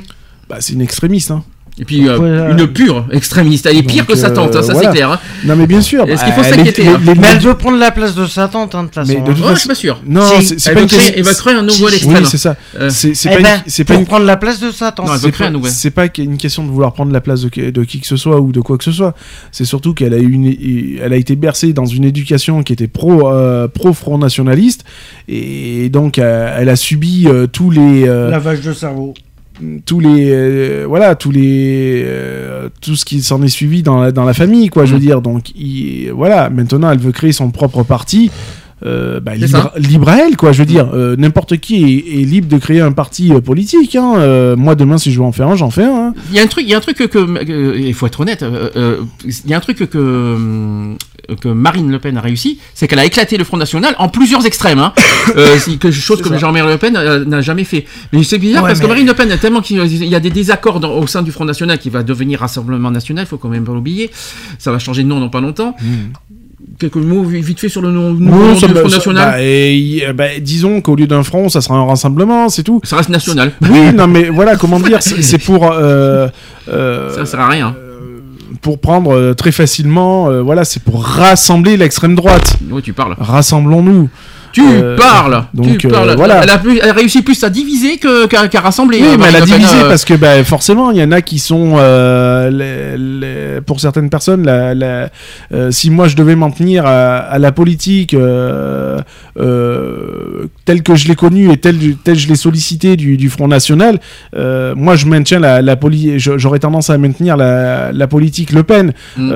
Bah, 0.50 0.58
c'est 0.60 0.74
une 0.74 0.82
extrémiste. 0.82 1.32
Hein. 1.32 1.44
Et 1.80 1.86
puis 1.86 2.08
euh, 2.08 2.18
Ouais, 2.18 2.28
euh, 2.28 2.52
une 2.58 2.68
pure 2.68 3.06
extrémiste, 3.12 3.68
elle 3.68 3.78
est 3.78 3.84
pire 3.84 4.08
que 4.08 4.16
sa 4.16 4.32
tante, 4.32 4.56
euh, 4.56 4.64
ça 4.64 4.74
voilà. 4.74 4.90
c'est 4.90 4.96
clair. 4.96 5.12
hein. 5.12 5.20
Non, 5.46 5.56
mais 5.56 5.68
bien 5.68 5.82
sûr. 5.82 6.08
Est-ce 6.10 6.24
qu'il 6.24 6.34
faut 6.34 6.42
s'inquiéter, 6.44 6.82
les- 6.82 6.88
hein 6.90 7.00
les- 7.06 7.14
Mais 7.14 7.28
elle 7.34 7.40
veut 7.40 7.54
prendre 7.54 7.78
la 7.78 7.92
place 7.92 8.16
de 8.16 8.26
sa 8.26 8.48
tante, 8.48 8.74
hein, 8.74 8.82
de 8.82 8.88
toute 8.88 8.96
façon. 8.96 9.14
Mais 9.14 9.22
de 9.22 9.30
hein. 9.30 9.34
toute 9.36 9.46
Ouais, 9.46 9.54
je 9.54 9.60
suis 9.60 9.68
pas 9.70 9.76
sûr. 9.76 10.02
Non, 10.08 10.24
Si. 10.42 10.60
c'est 10.60 10.74
pas 10.74 10.86
créer, 10.86 11.14
elle 11.18 11.24
va 11.24 11.34
créer 11.36 11.54
un 11.54 11.62
nouveau 11.62 11.88
extrême. 11.90 12.18
Oui, 12.24 12.28
c'est 12.30 12.38
ça. 12.40 12.56
Euh, 12.80 12.90
C'est 12.90 13.12
Eh 13.26 13.30
pas, 13.30 13.42
ben, 13.42 13.56
une- 13.58 13.62
c'est 13.68 13.84
pour 13.84 13.96
pas 13.96 14.00
une 14.00 14.08
prendre 14.08 14.26
la 14.26 14.38
place 14.38 14.60
de 14.60 14.72
sa 14.72 14.92
tante. 14.92 15.06
Non, 15.06 15.14
elle 15.14 15.20
veut 15.20 15.26
c'est 15.28 15.32
créer 15.32 15.46
pas, 15.46 15.50
un 15.50 15.54
nouvel. 15.54 15.72
c'est 15.72 15.92
pas 15.92 16.06
une 16.18 16.38
question 16.38 16.64
de 16.66 16.72
vouloir 16.72 16.94
prendre 16.94 17.12
la 17.12 17.22
place 17.22 17.42
de, 17.42 17.50
qui- 17.50 17.72
de 17.72 17.84
qui 17.84 18.00
que 18.00 18.08
ce 18.08 18.18
soit 18.18 18.42
ou 18.42 18.52
de 18.52 18.60
quoi 18.60 18.78
que 18.80 18.84
ce 18.84 18.92
soit. 18.92 19.14
C'est 19.52 19.66
surtout 19.66 19.94
qu'elle 19.94 20.16
a 20.16 20.18
eu 20.18 20.32
une, 20.32 20.52
elle 21.00 21.14
a 21.14 21.18
été 21.18 21.36
bercée 21.36 21.74
dans 21.74 21.86
une 21.86 22.06
éducation 22.06 22.64
qui 22.64 22.74
était 22.74 22.88
pro, 22.88 23.30
euh, 23.32 23.68
pro 23.68 23.94
front 23.94 24.18
nationaliste 24.18 24.84
et 25.28 25.90
donc 25.90 26.18
euh, 26.18 26.56
elle 26.60 26.70
a 26.70 26.76
subi 26.76 27.28
tous 27.54 27.70
les, 27.70 28.06
Lavage 28.08 28.62
de 28.62 28.74
cerveau. 28.74 29.14
Tous 29.86 30.00
les, 30.00 30.30
euh, 30.32 30.86
voilà, 30.88 31.16
tous 31.16 31.32
les, 31.32 32.04
euh, 32.06 32.70
tout 32.82 32.96
ce 32.96 33.06
qui 33.06 33.22
s'en 33.22 33.42
est 33.42 33.48
suivi 33.48 33.82
dans 33.84 34.00
la, 34.02 34.12
dans 34.12 34.24
la 34.26 34.34
famille, 34.34 34.70
quoi. 34.70 34.86
Je 34.86 34.92
veux 34.94 34.98
Mm. 35.00 35.02
dire. 35.02 35.22
Donc, 35.22 35.50
il- 35.56 36.12
voilà. 36.12 36.50
Maintenant, 36.50 36.92
elle 36.92 37.00
veut 37.00 37.12
créer 37.12 37.32
son 37.32 37.50
propre 37.52 37.84
parti. 37.84 38.30
Euh, 38.86 39.20
bah, 39.20 39.34
libre, 39.36 39.72
libre 39.78 40.10
à 40.10 40.18
elle, 40.28 40.38
quoi. 40.38 40.52
Je 40.52 40.60
veux 40.60 40.66
dire, 40.66 40.90
euh, 40.94 41.16
n'importe 41.18 41.58
qui 41.58 41.84
est, 41.84 42.22
est 42.22 42.26
libre 42.26 42.48
de 42.48 42.58
créer 42.60 42.80
un 42.80 42.92
parti 42.92 43.34
euh, 43.34 43.42
politique. 43.42 43.96
Hein. 43.96 44.14
Euh, 44.18 44.56
moi, 44.56 44.76
demain, 44.76 44.98
si 45.00 45.12
je 45.12 45.18
veux 45.20 45.26
en 45.26 45.32
faire 45.32 45.48
un, 45.48 45.56
j'en 45.56 45.72
fais 45.72 45.84
un. 45.84 46.10
hein. 46.10 46.14
Il 46.30 46.36
y 46.36 46.40
a 46.40 46.44
un 46.44 46.48
truc, 46.48 46.64
il 46.66 46.70
y 46.70 46.74
a 46.76 46.78
un 46.78 46.82
truc 46.82 46.98
que, 46.98 47.76
il 47.78 47.94
faut 47.96 48.06
être 48.06 48.20
honnête, 48.20 48.46
il 49.26 49.50
y 49.50 49.54
a 49.54 49.58
un 49.58 49.60
truc 49.62 49.78
que, 49.78 49.88
que, 51.42 51.48
Marine 51.48 51.90
Le 51.92 51.98
Pen 52.00 52.18
a 52.18 52.22
réussi, 52.22 52.60
c'est 52.76 52.88
qu'elle 52.88 53.00
a 53.00 53.06
éclaté 53.06 53.38
le 53.38 53.44
Front 53.44 53.58
National 53.58 53.96
en 53.98 54.10
plusieurs 54.10 54.46
extrêmes, 54.46 54.80
hein. 54.80 54.94
euh, 55.36 55.58
c'est 55.60 55.78
que 55.78 55.90
chose 55.92 56.22
que 56.22 56.38
Jean-Marie 56.38 56.70
Le 56.72 56.78
Pen 56.78 56.96
euh, 56.96 57.26
n'a 57.26 57.42
jamais 57.42 57.64
fait. 57.64 57.86
Mais 58.14 58.22
c'est 58.24 58.38
bizarre 58.38 58.64
Ouais, 58.64 58.70
parce 58.70 58.80
que 58.80 58.86
Marine 58.88 59.08
Le 59.08 59.14
Pen, 59.16 59.36
tellement 59.42 59.62
qu'il 59.62 59.78
il 59.80 60.06
y 60.06 60.16
a 60.16 60.20
des 60.20 60.30
désaccords 60.30 60.80
dans- 60.80 60.92
au 61.00 61.08
sein 61.08 61.24
du 61.24 61.32
Front 61.32 61.46
National 61.46 61.80
qui 61.80 61.90
va 61.90 62.04
devenir 62.04 62.40
Rassemblement 62.42 62.92
National, 62.92 63.26
il 63.26 63.28
faut 63.28 63.38
quand 63.38 63.50
même 63.50 63.64
pas 63.66 63.74
l'oublier. 63.74 64.12
Ça 64.60 64.72
va 64.72 64.78
changer 64.80 65.02
de 65.04 65.08
nom 65.08 65.20
dans 65.20 65.30
pas 65.30 65.42
longtemps. 65.42 65.76
Quelques 66.80 66.96
mots 66.96 67.22
vite 67.24 67.60
fait 67.60 67.70
sur 67.70 67.82
le 67.84 67.92
nom, 67.92 68.14
Non, 68.14 68.56
ça 68.56 68.68
du 68.68 68.74
Front 68.74 68.90
National. 68.90 69.30
bah, 69.32 69.44
et, 69.44 70.04
euh, 70.08 70.14
bah, 70.14 70.40
disons 70.42 70.82
qu'au 70.82 70.96
lieu 70.96 71.06
d'un 71.06 71.22
front, 71.22 71.50
ça 71.50 71.62
sera 71.62 71.76
un 71.76 71.86
rassemblement, 71.86 72.50
c'est 72.50 72.64
tout. 72.64 72.82
ça 72.84 72.98
reste 72.98 73.10
national. 73.10 73.52
Oui, 73.70 73.92
non, 73.96 74.08
mais 74.08 74.30
voilà, 74.30 74.56
comment 74.56 74.80
dire, 74.80 74.98
c'est 75.02 75.38
pour. 75.38 75.72
euh, 75.72 76.28
euh, 76.68 77.16
ça 77.16 77.26
sert 77.28 77.40
à 77.42 77.50
rien. 77.50 77.76
pour 78.62 78.80
prendre 78.80 79.14
euh, 79.16 79.34
très 79.36 79.52
facilement, 79.52 80.30
euh, 80.30 80.42
voilà, 80.42 80.66
c'est 80.66 80.82
pour 80.82 81.04
rassembler 81.04 81.78
l'extrême 81.78 82.16
droite. 82.16 82.58
Oui, 82.72 82.82
tu 82.82 82.92
parles. 82.94 83.16
Rassemblons-nous. 83.20 84.10
Tu 84.52 84.62
Euh, 84.66 84.96
parles. 84.98 85.44
donc, 85.54 85.78
tu 85.78 85.88
euh, 85.88 85.90
parles. 85.92 86.16
voilà. 86.16 86.42
Elle 86.44 86.50
a, 86.50 86.58
plus- 86.58 86.80
elle 86.82 86.90
a 86.90 86.94
réussi 86.94 87.22
plus 87.22 87.44
à 87.44 87.50
diviser 87.50 87.98
que- 87.98 88.26
qu'à 88.28 88.48
qu'à 88.48 88.62
rassembler. 88.62 89.00
Oui, 89.02 89.08
euh, 89.14 89.18
mais 89.20 89.26
elle 89.30 89.36
a 89.36 89.42
divisé 89.42 89.76
parce 89.88 90.04
que 90.06 90.14
bah, 90.16 90.44
forcément, 90.44 90.92
il 90.92 90.98
y 90.98 91.04
en 91.04 91.12
a 91.12 91.22
qui 91.22 91.40
sont, 91.40 91.78
les- 92.52 92.98
les- 92.98 93.62
pour 93.66 93.80
certaines 93.80 94.10
personnes, 94.10 94.46
la, 94.46 94.74
la- 94.74 95.10
si 95.72 95.90
moi 95.90 96.08
je 96.08 96.16
devais 96.16 96.36
m'en 96.36 96.50
tenir 96.52 96.86
à, 96.86 97.18
à 97.18 97.40
la 97.40 97.52
politique 97.52 98.16
telle 100.66 100.84
que 100.84 100.96
je 100.96 101.08
l'ai 101.08 101.16
connue 101.16 101.52
et 101.52 101.58
telle, 101.58 101.78
telle 102.04 102.18
je 102.18 102.28
l'ai 102.28 102.36
sollicité 102.36 102.96
du, 102.96 103.18
du 103.18 103.30
Front 103.30 103.48
National, 103.48 104.00
moi 104.36 104.96
je 104.96 105.06
maintiens 105.06 105.40
la, 105.40 105.62
la 105.62 105.76
poli- 105.76 106.20
je- 106.20 106.38
j'aurais 106.38 106.60
tendance 106.60 106.90
à 106.90 106.98
maintenir 106.98 107.38
la, 107.38 107.92
la 107.92 108.08
politique 108.08 108.52
Le 108.52 108.64
Pen 108.64 108.94
Mm. 109.18 109.32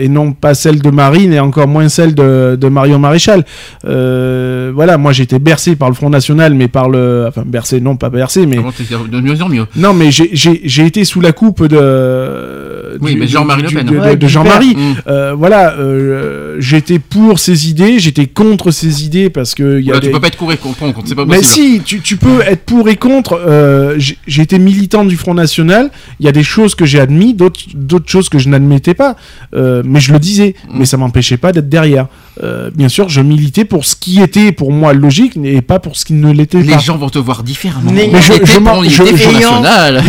et 0.00 0.08
non 0.08 0.32
pas 0.32 0.54
celle 0.54 0.80
de 0.80 0.90
Marine 0.90 1.32
et 1.32 1.40
encore 1.40 1.68
moins 1.68 1.88
celle 1.88 2.14
de, 2.14 2.56
de 2.60 2.68
Marion 2.68 2.98
Maréchal. 2.98 3.44
Euh, 3.86 4.53
voilà, 4.74 4.98
moi 4.98 5.12
j'ai 5.12 5.22
été 5.24 5.38
bercé 5.38 5.76
par 5.76 5.88
le 5.88 5.94
Front 5.94 6.10
National, 6.10 6.54
mais 6.54 6.68
par 6.68 6.88
le, 6.88 7.26
enfin 7.28 7.42
bercé, 7.46 7.80
non 7.80 7.96
pas 7.96 8.10
bercé, 8.10 8.46
mais 8.46 8.56
de 8.56 9.20
mieux 9.20 9.40
en 9.42 9.48
mieux? 9.48 9.66
non, 9.76 9.92
mais 9.94 10.10
j'ai- 10.10 10.30
j'ai 10.32 10.60
j'ai 10.64 10.86
été 10.86 11.04
sous 11.04 11.20
la 11.20 11.32
coupe 11.32 11.66
de. 11.66 12.98
Oui, 13.00 13.14
du- 13.14 13.20
mais 13.20 13.26
Jean-Marie 13.26 13.62
Le 13.62 13.68
Pen. 13.68 13.86
De, 13.86 13.92
de- 13.92 13.98
Ouais, 13.98 14.10
de 14.16 14.20
du 14.20 14.28
Jean-Marie. 14.28 14.76
Mm. 14.76 14.94
Euh, 15.08 15.34
voilà, 15.36 15.74
euh, 15.78 16.56
j'étais 16.60 16.98
pour 16.98 17.38
ses 17.38 17.68
idées, 17.68 17.98
j'étais 17.98 18.26
contre 18.26 18.70
ses 18.70 19.04
idées 19.04 19.30
parce 19.30 19.54
que. 19.54 19.80
y 19.80 19.88
a 19.90 19.92
Oula, 19.92 20.00
des... 20.00 20.06
Tu 20.08 20.12
peux 20.12 20.20
pas 20.20 20.28
être 20.28 20.36
couru 20.36 20.56
contre, 20.56 20.78
contre, 20.92 21.08
c'est 21.08 21.14
pas 21.14 21.24
Mais 21.26 21.36
possible. 21.38 21.76
si, 21.76 21.80
tu, 21.84 22.00
tu 22.00 22.16
peux 22.16 22.40
être 22.42 22.64
pour 22.64 22.88
et 22.88 22.96
contre. 22.96 23.40
euh, 23.46 23.98
j'ai 23.98 24.42
été 24.42 24.58
militant 24.58 25.04
du 25.04 25.16
Front 25.16 25.34
National. 25.34 25.90
Il 26.20 26.26
y 26.26 26.28
a 26.28 26.32
des 26.32 26.42
choses 26.42 26.74
que 26.74 26.84
j'ai 26.84 27.00
admis, 27.00 27.34
d'autres 27.34 27.60
d'autres 27.74 28.08
choses 28.10 28.28
que 28.28 28.38
je 28.38 28.48
n'admettais 28.48 28.94
pas. 28.94 29.16
Euh, 29.54 29.82
mais 29.84 30.00
je 30.00 30.12
le 30.12 30.18
disais. 30.18 30.54
Mm. 30.68 30.78
Mais 30.78 30.84
ça 30.86 30.96
m'empêchait 30.96 31.36
pas 31.36 31.52
d'être 31.52 31.68
derrière. 31.68 32.06
Euh, 32.42 32.68
bien 32.74 32.88
sûr, 32.88 33.08
je 33.08 33.20
militais 33.20 33.64
pour 33.64 33.84
ce 33.84 33.94
qui 33.94 34.20
était 34.20 34.50
pour 34.50 34.72
moi 34.72 34.92
logique 34.92 35.38
et 35.44 35.62
pas 35.62 35.78
pour 35.78 35.96
ce 35.96 36.04
qui 36.04 36.14
ne 36.14 36.32
l'était 36.32 36.60
Les 36.62 36.72
pas. 36.72 36.78
gens 36.78 36.96
vont 36.96 37.08
te 37.08 37.18
voir 37.18 37.44
différemment. 37.44 37.92
Mais 37.92 38.10
Il 38.12 38.16
je- 38.20 38.32
je 38.44 38.58
pour- 38.58 38.82
je- 38.84 39.04
Front 39.04 39.32
National. 39.32 40.02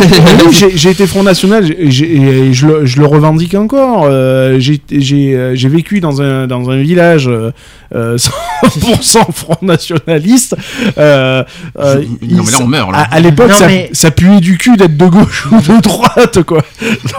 oui, 0.47 0.51
j'ai- 0.57 0.75
j'ai 0.75 0.89
été 0.89 1.05
Front 1.05 1.21
National 1.23 1.65
j'ai- 1.67 1.91
j'ai- 1.91 2.15
et 2.15 2.53
je, 2.53 2.65
le, 2.65 2.85
je 2.87 2.99
le 2.99 3.05
revendique 3.05 3.53
encore. 3.53 4.05
Euh, 4.09 4.59
j'ai 4.59 4.81
j'ai, 4.91 5.35
euh, 5.35 5.55
j'ai 5.55 5.69
vécu 5.69 5.99
dans 5.99 6.21
un, 6.21 6.47
dans 6.47 6.69
un 6.71 6.81
village 6.81 7.27
euh, 7.27 7.51
euh, 7.93 8.17
100% 8.63 9.31
Front 9.31 9.57
Nationaliste. 9.61 10.55
Euh, 10.97 11.43
euh, 11.79 11.95
Non, 11.95 12.01
il- 12.21 12.35
mais 12.37 12.51
là, 12.51 12.57
on 12.61 12.67
meurt, 12.67 12.91
là. 12.91 12.97
À, 12.99 13.15
à 13.15 13.19
l'époque, 13.19 13.53
ça, 13.53 13.67
mais- 13.67 13.89
ça 13.93 14.09
puait 14.11 14.39
du 14.39 14.57
cul 14.57 14.77
d'être 14.77 14.97
de 14.97 15.05
gauche 15.07 15.47
ou 15.51 15.57
de 15.61 15.81
droite, 15.81 16.41
quoi. 16.43 16.63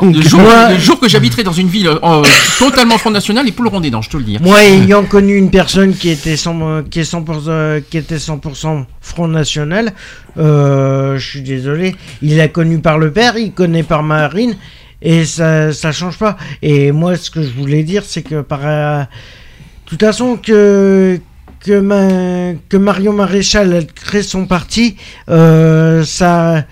Donc, 0.00 0.16
Le 0.16 0.22
jour, 0.22 0.40
Moi- 0.40 0.72
le 0.72 0.78
jour 0.80 0.98
que 0.98 1.08
j'habiterai 1.08 1.42
dans 1.44 1.52
une 1.52 1.68
ville 1.68 1.88
euh, 1.88 2.22
totalement 2.58 2.98
Front 2.98 3.10
National, 3.10 3.44
ils 3.46 3.52
pouleront 3.52 3.80
des 3.80 3.90
dents, 3.90 4.02
je 4.02 4.10
te 4.10 4.16
le 4.16 4.24
dis. 4.24 4.36
hein. 4.36 4.40
Moi, 4.42 4.62
ayant 4.64 4.95
connu 5.04 5.36
une 5.36 5.50
personne 5.50 5.94
qui 5.94 6.08
était 6.10 6.34
100%, 6.34 6.88
qui 6.88 7.00
est 7.00 7.10
100%, 7.10 7.82
qui 7.82 7.98
était 7.98 8.16
100% 8.16 8.84
Front 9.00 9.28
National, 9.28 9.92
euh, 10.38 11.18
je 11.18 11.28
suis 11.28 11.42
désolé, 11.42 11.96
il 12.22 12.36
l'a 12.36 12.48
connu 12.48 12.78
par 12.78 12.98
le 12.98 13.12
père, 13.12 13.36
il 13.36 13.52
connaît 13.52 13.82
par 13.82 14.02
Marine, 14.02 14.56
et 15.02 15.24
ça, 15.24 15.72
ça 15.72 15.92
change 15.92 16.18
pas. 16.18 16.36
Et 16.62 16.92
moi, 16.92 17.16
ce 17.16 17.30
que 17.30 17.42
je 17.42 17.50
voulais 17.50 17.82
dire, 17.82 18.04
c'est 18.04 18.22
que 18.22 18.40
par, 18.40 18.60
euh, 18.64 19.00
de 19.02 19.90
toute 19.90 20.00
façon, 20.00 20.36
que 20.36 21.20
que, 21.60 22.56
que 22.68 22.76
Marion 22.76 23.12
Maréchal 23.12 23.86
crée 23.94 24.22
son 24.22 24.46
parti, 24.46 24.96
euh, 25.28 26.04
ça 26.04 26.64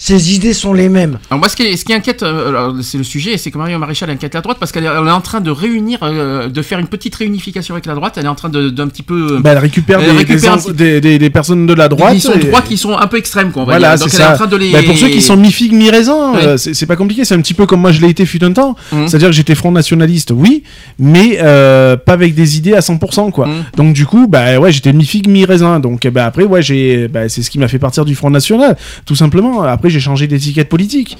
ses 0.00 0.32
idées 0.34 0.52
sont 0.54 0.72
les 0.72 0.88
mêmes. 0.88 1.18
Alors 1.28 1.40
moi, 1.40 1.48
ce 1.48 1.56
qui, 1.56 1.76
ce 1.76 1.84
qui 1.84 1.92
inquiète, 1.92 2.22
euh, 2.22 2.72
c'est 2.82 2.98
le 2.98 3.04
sujet, 3.04 3.36
c'est 3.36 3.50
que 3.50 3.58
Marion 3.58 3.78
Maréchal 3.80 4.08
inquiète 4.10 4.34
la 4.34 4.40
droite 4.40 4.58
parce 4.60 4.70
qu'elle 4.70 4.84
est, 4.84 4.88
elle 4.88 5.06
est 5.08 5.10
en 5.10 5.20
train 5.20 5.40
de 5.40 5.50
réunir, 5.50 5.98
euh, 6.02 6.48
de 6.48 6.62
faire 6.62 6.78
une 6.78 6.86
petite 6.86 7.14
réunification 7.16 7.74
avec 7.74 7.84
la 7.86 7.94
droite. 7.94 8.14
Elle 8.16 8.24
est 8.26 8.28
en 8.28 8.34
train 8.36 8.48
de- 8.48 8.70
d'un 8.70 8.86
petit 8.86 9.02
peu. 9.02 9.38
Bah, 9.40 9.50
elle 9.52 9.58
récupère, 9.58 9.98
Elle 10.00 10.12
des, 10.12 10.18
récupère 10.18 10.40
des, 10.40 10.48
un 10.48 10.56
petit- 10.58 10.72
des, 10.72 11.00
des- 11.00 11.18
des 11.18 11.30
personnes 11.30 11.66
de 11.66 11.74
la 11.74 11.88
droite. 11.88 12.14
qui 12.14 12.20
sont 12.20 12.32
et- 12.34 12.38
droits 12.38 12.62
qui 12.62 12.76
sont 12.76 12.96
un 12.96 13.06
peu 13.08 13.16
extrêmes, 13.18 13.50
quoi. 13.50 13.62
On 13.62 13.66
va 13.66 13.72
Voilà, 13.78 13.96
dire. 13.96 13.98
c'est 13.98 14.04
Donc 14.04 14.14
elle 14.14 14.20
est 14.20 14.24
ça. 14.28 14.32
en 14.32 14.36
train 14.36 14.46
de 14.46 14.56
les. 14.56 14.70
Bah, 14.72 14.82
pour 14.86 14.96
ceux 14.96 15.08
qui 15.08 15.20
sont 15.20 15.36
mi-figue, 15.36 15.72
mi-raisin, 15.72 16.32
Oui. 16.34 16.40
euh, 16.42 16.56
c'est 16.56 16.86
pas 16.86 16.96
compliqué. 16.96 17.24
C'est 17.24 17.34
un 17.34 17.40
petit 17.40 17.54
peu 17.54 17.66
comme 17.66 17.80
moi 17.80 17.90
je 17.90 18.00
l'ai 18.00 18.08
été 18.08 18.24
fut 18.24 18.42
un 18.44 18.52
temps. 18.52 18.76
Mhm. 18.92 19.08
C'est-à-dire 19.08 19.28
que 19.30 19.34
j'étais 19.34 19.56
front 19.56 19.72
nationaliste, 19.72 20.30
oui, 20.32 20.62
mais 21.00 21.38
euh, 21.42 21.96
pas 21.96 22.12
avec 22.12 22.34
des 22.36 22.56
idées 22.56 22.74
à 22.74 22.80
100%, 22.80 23.30
quoi. 23.32 23.46
Mhm. 23.46 23.64
Donc 23.76 23.94
du 23.94 24.06
coup, 24.06 24.28
bah 24.28 24.58
ouais, 24.60 24.70
j'étais 24.70 24.92
mi-figue, 24.92 25.28
mi-raisin. 25.28 25.80
Donc 25.80 26.06
bah, 26.06 26.26
après, 26.26 26.44
ouais, 26.44 26.62
j'ai, 26.62 27.08
bah, 27.08 27.28
c'est 27.28 27.42
ce 27.42 27.50
qui 27.50 27.58
m'a 27.58 27.66
fait 27.68 27.78
partir 27.80 28.04
du 28.04 28.14
Front 28.14 28.30
National, 28.30 28.76
tout 29.04 29.16
simplement. 29.16 29.62
Après, 29.62 29.87
j'ai 29.88 30.00
changé 30.00 30.26
d'étiquette 30.26 30.68
politique. 30.68 31.18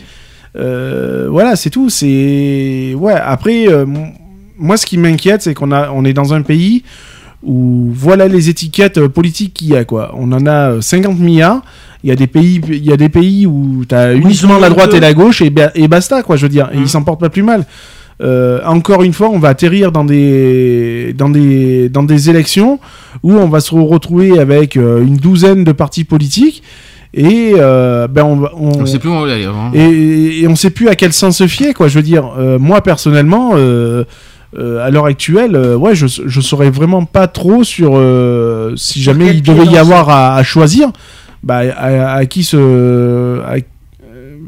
Euh, 0.57 1.29
voilà, 1.31 1.57
c'est 1.57 1.71
tout. 1.71 1.91
C'est 1.91 2.95
ouais. 2.97 3.13
Après, 3.15 3.69
euh, 3.69 3.85
moi, 4.59 4.77
ce 4.77 4.87
qui 4.87 4.97
m'inquiète, 4.99 5.43
c'est 5.43 5.55
qu'on 5.55 5.73
a, 5.73 5.91
on 5.93 6.05
est 6.05 6.13
dans 6.15 6.33
un 6.35 6.43
pays 6.43 6.83
où 7.45 7.91
voilà 7.93 8.27
les 8.27 8.49
étiquettes 8.49 8.99
euh, 8.99 9.09
politiques 9.09 9.55
qu'il 9.55 9.69
y 9.69 9.77
a 9.77 9.85
quoi. 9.85 10.13
On 10.17 10.33
en 10.33 10.47
a 10.47 10.71
euh, 10.73 10.81
50 10.81 11.19
milliards. 11.19 11.63
Il 12.03 12.09
y 12.11 12.13
a 12.13 12.17
des 12.17 12.27
pays, 12.29 12.61
il 12.69 12.85
y 12.85 12.93
a 12.93 12.97
des 12.97 13.09
pays 13.09 13.45
où 13.47 13.85
t'as 13.87 14.15
uniquement 14.15 14.59
la 14.59 14.71
droite 14.71 14.95
et 14.95 15.01
la 15.01 15.13
gauche 15.15 15.43
et, 15.43 15.51
ba- 15.51 15.71
et 15.75 15.87
basta 15.89 16.23
quoi. 16.23 16.37
Je 16.37 16.43
veux 16.43 16.49
dire, 16.49 16.71
et 16.73 16.79
ils 16.79 16.89
s'en 16.89 17.03
portent 17.03 17.21
pas 17.21 17.29
plus 17.29 17.43
mal. 17.43 17.67
Euh, 18.21 18.61
encore 18.65 19.05
une 19.05 19.13
fois, 19.13 19.29
on 19.31 19.39
va 19.39 19.49
atterrir 19.51 19.93
dans 19.93 20.05
des 20.05 21.13
dans 21.17 21.29
des 21.29 21.89
dans 21.89 22.03
des 22.03 22.31
élections 22.31 22.81
où 23.23 23.33
on 23.35 23.49
va 23.49 23.61
se 23.61 23.75
retrouver 23.75 24.39
avec 24.41 24.77
euh, 24.77 25.05
une 25.05 25.17
douzaine 25.17 25.63
de 25.63 25.71
partis 25.73 26.03
politiques 26.05 26.63
et 27.15 27.53
euh, 27.57 28.07
ben 28.09 28.23
on 28.25 28.43
on, 28.55 28.81
On 28.83 28.87
sait 28.87 28.99
plus 28.99 29.09
où 29.09 29.15
aller. 29.15 29.45
hein. 29.45 29.71
et, 29.75 30.41
et 30.43 30.49
on 30.49 30.57
sait 30.57 30.71
plus 30.71 30.89
à 30.89 30.95
quel 30.95 31.13
sens 31.13 31.39
se 31.39 31.47
fier 31.47 31.73
quoi 31.75 31.89
je 31.89 31.95
veux 31.97 32.03
dire 32.03 32.31
euh, 32.39 32.59
moi 32.59 32.83
personnellement 32.83 33.53
euh, 33.55 34.05
euh, 34.59 34.85
à 34.87 34.91
l'heure 34.91 35.07
actuelle 35.07 35.57
euh, 35.57 35.75
ouais 35.77 35.95
je 35.95 36.07
je 36.07 36.41
saurais 36.41 36.71
vraiment 36.71 37.05
pas 37.05 37.27
trop 37.27 37.65
sur 37.65 37.93
euh, 37.97 38.75
si 38.77 39.03
jamais 39.03 39.29
il 39.29 39.43
devait 39.43 39.67
y 39.67 39.79
avoir 39.79 40.09
à, 40.11 40.37
à 40.37 40.43
choisir 40.43 40.91
bah 41.43 41.61
à, 41.77 42.15
à 42.15 42.27
qui 42.27 42.43
se 42.45 43.41
à- 43.43 43.57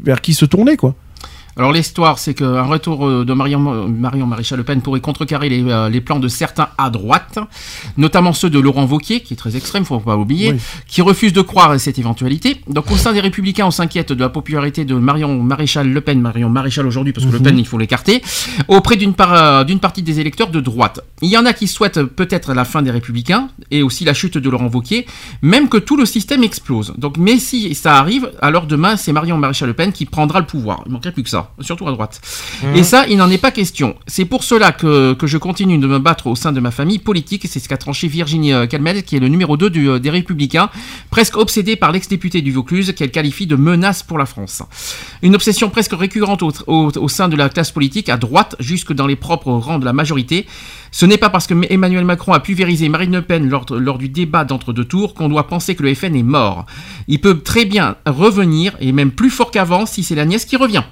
vers 0.03 0.21
qui 0.21 0.33
se 0.33 0.45
tourner 0.45 0.77
quoi 0.77 0.95
Alors 1.61 1.73
l'histoire, 1.73 2.17
c'est 2.17 2.33
qu'un 2.33 2.63
retour 2.63 3.07
euh, 3.07 3.23
de 3.23 3.33
Marion, 3.33 3.59
Marion 3.87 4.25
Maréchal 4.25 4.57
Le 4.57 4.63
Pen 4.63 4.81
pourrait 4.81 4.99
contrecarrer 4.99 5.47
les, 5.47 5.63
euh, 5.69 5.89
les 5.89 6.01
plans 6.01 6.17
de 6.17 6.27
certains 6.27 6.69
à 6.79 6.89
droite, 6.89 7.37
notamment 7.97 8.33
ceux 8.33 8.49
de 8.49 8.57
Laurent 8.57 8.85
Wauquiez, 8.87 9.19
qui 9.21 9.35
est 9.35 9.37
très 9.37 9.55
extrême, 9.55 9.85
faut 9.85 9.99
pas 9.99 10.17
oublier, 10.17 10.53
Oui. 10.53 10.59
qui 10.87 11.03
refuse 11.03 11.33
de 11.33 11.41
croire 11.41 11.69
à 11.69 11.77
cette 11.77 11.99
éventualité. 11.99 12.61
Donc 12.67 12.89
au 12.89 12.97
sein 12.97 13.13
des 13.13 13.19
Républicains, 13.21 13.67
on 13.67 13.71
s'inquiète 13.71 14.11
de 14.11 14.19
la 14.19 14.29
popularité 14.29 14.85
de 14.85 14.95
Marion 14.95 15.39
Maréchal 15.43 15.87
Le 15.87 16.01
Pen, 16.01 16.19
Marion 16.19 16.49
Maréchal 16.49 16.87
aujourd'hui, 16.87 17.13
parce 17.13 17.27
que 17.27 17.31
Le 17.31 17.39
Pen, 17.39 17.59
il 17.59 17.67
faut 17.67 17.77
l'écarter, 17.77 18.23
auprès 18.67 18.95
d'une 18.95 19.13
par- 19.13 19.35
euh, 19.35 19.63
d'une 19.63 19.79
partie 19.79 20.01
des 20.01 20.19
électeurs 20.19 20.49
de 20.49 20.61
droite. 20.61 21.01
Il 21.21 21.29
y 21.29 21.37
en 21.37 21.45
a 21.45 21.53
qui 21.53 21.67
souhaitent 21.67 21.97
euh, 21.97 22.07
peut-être 22.07 22.55
la 22.55 22.65
fin 22.65 22.81
des 22.81 22.89
Républicains 22.89 23.49
et 23.69 23.83
aussi 23.83 24.03
la 24.03 24.15
chute 24.15 24.39
de 24.39 24.49
Laurent 24.49 24.65
Wauquiez, 24.73 25.05
même 25.43 25.69
que 25.69 25.77
tout 25.77 25.95
le 25.95 26.07
système 26.07 26.43
explose. 26.43 26.95
Donc, 26.97 27.17
mais 27.17 27.37
si 27.37 27.75
ça 27.75 27.97
arrive, 27.97 28.31
alors 28.41 28.65
demain, 28.65 28.97
c'est 28.97 29.13
Marion 29.13 29.37
Maréchal 29.37 29.67
Le 29.67 29.75
Pen 29.75 29.91
qui 29.91 30.05
prendra 30.05 30.39
le 30.39 30.47
pouvoir. 30.47 30.81
Il 30.87 30.91
manquerait 30.91 31.11
plus 31.11 31.21
que 31.21 31.29
ça, 31.29 31.50
surtout 31.59 31.87
à 31.87 31.91
droite. 31.91 32.21
Et 32.75 32.83
ça, 32.83 33.05
il 33.07 33.17
n'en 33.17 33.29
est 33.29 33.37
pas 33.37 33.51
question. 33.51 33.95
C'est 34.07 34.25
pour 34.25 34.43
cela 34.43 34.71
que, 34.71 35.13
que 35.13 35.27
je 35.27 35.37
continue 35.37 35.77
de 35.77 35.87
me 35.87 35.99
battre 35.99 36.27
au 36.27 36.35
sein 36.35 36.51
de 36.51 36.59
ma 36.59 36.71
famille 36.71 36.99
politique. 36.99 37.45
C'est 37.49 37.59
ce 37.59 37.67
qu'a 37.67 37.77
tranché 37.77 38.07
Virginie 38.07 38.53
euh, 38.53 38.65
Calmel, 38.67 39.03
qui 39.03 39.15
est 39.15 39.19
le 39.19 39.27
numéro 39.27 39.57
2 39.57 39.69
du, 39.69 39.89
euh, 39.89 39.99
des 39.99 40.09
Républicains, 40.09 40.69
presque 41.09 41.37
obsédée 41.37 41.75
par 41.75 41.91
l'ex-député 41.91 42.41
du 42.41 42.51
Vaucluse, 42.51 42.93
qu'elle 42.95 43.11
qualifie 43.11 43.47
de 43.47 43.55
menace 43.55 44.03
pour 44.03 44.17
la 44.17 44.25
France. 44.25 44.63
Une 45.21 45.35
obsession 45.35 45.69
presque 45.69 45.93
récurrente 45.93 46.43
au, 46.43 46.51
au- 46.67 46.91
au 46.97 47.07
sein 47.09 47.27
de 47.29 47.35
la 47.35 47.49
classe 47.49 47.71
politique, 47.71 48.09
à 48.09 48.17
droite, 48.17 48.55
jusque 48.59 48.93
dans 48.93 49.07
les 49.07 49.15
propres 49.15 49.51
rangs 49.51 49.79
de 49.79 49.85
la 49.85 49.93
majorité. 49.93 50.45
Ce 50.91 51.05
n'est 51.05 51.17
pas 51.17 51.29
parce 51.29 51.47
que 51.47 51.53
Emmanuel 51.71 52.03
Macron 52.03 52.33
a 52.33 52.39
pulvérisé 52.41 52.89
Marine 52.89 53.13
Le 53.13 53.21
Pen 53.21 53.47
lors, 53.47 53.65
lors 53.71 53.97
du 53.97 54.09
débat 54.09 54.43
d'entre-deux 54.43 54.83
tours 54.85 55.13
qu'on 55.13 55.29
doit 55.29 55.47
penser 55.47 55.75
que 55.75 55.83
le 55.83 55.93
FN 55.95 56.15
est 56.15 56.23
mort. 56.23 56.65
Il 57.07 57.19
peut 57.21 57.39
très 57.39 57.63
bien 57.65 57.95
revenir, 58.05 58.73
et 58.81 58.91
même 58.91 59.11
plus 59.11 59.29
fort 59.29 59.51
qu'avant, 59.51 59.85
si 59.85 60.03
c'est 60.03 60.15
la 60.15 60.25
nièce 60.25 60.45
qui 60.45 60.57
revient. 60.57 60.83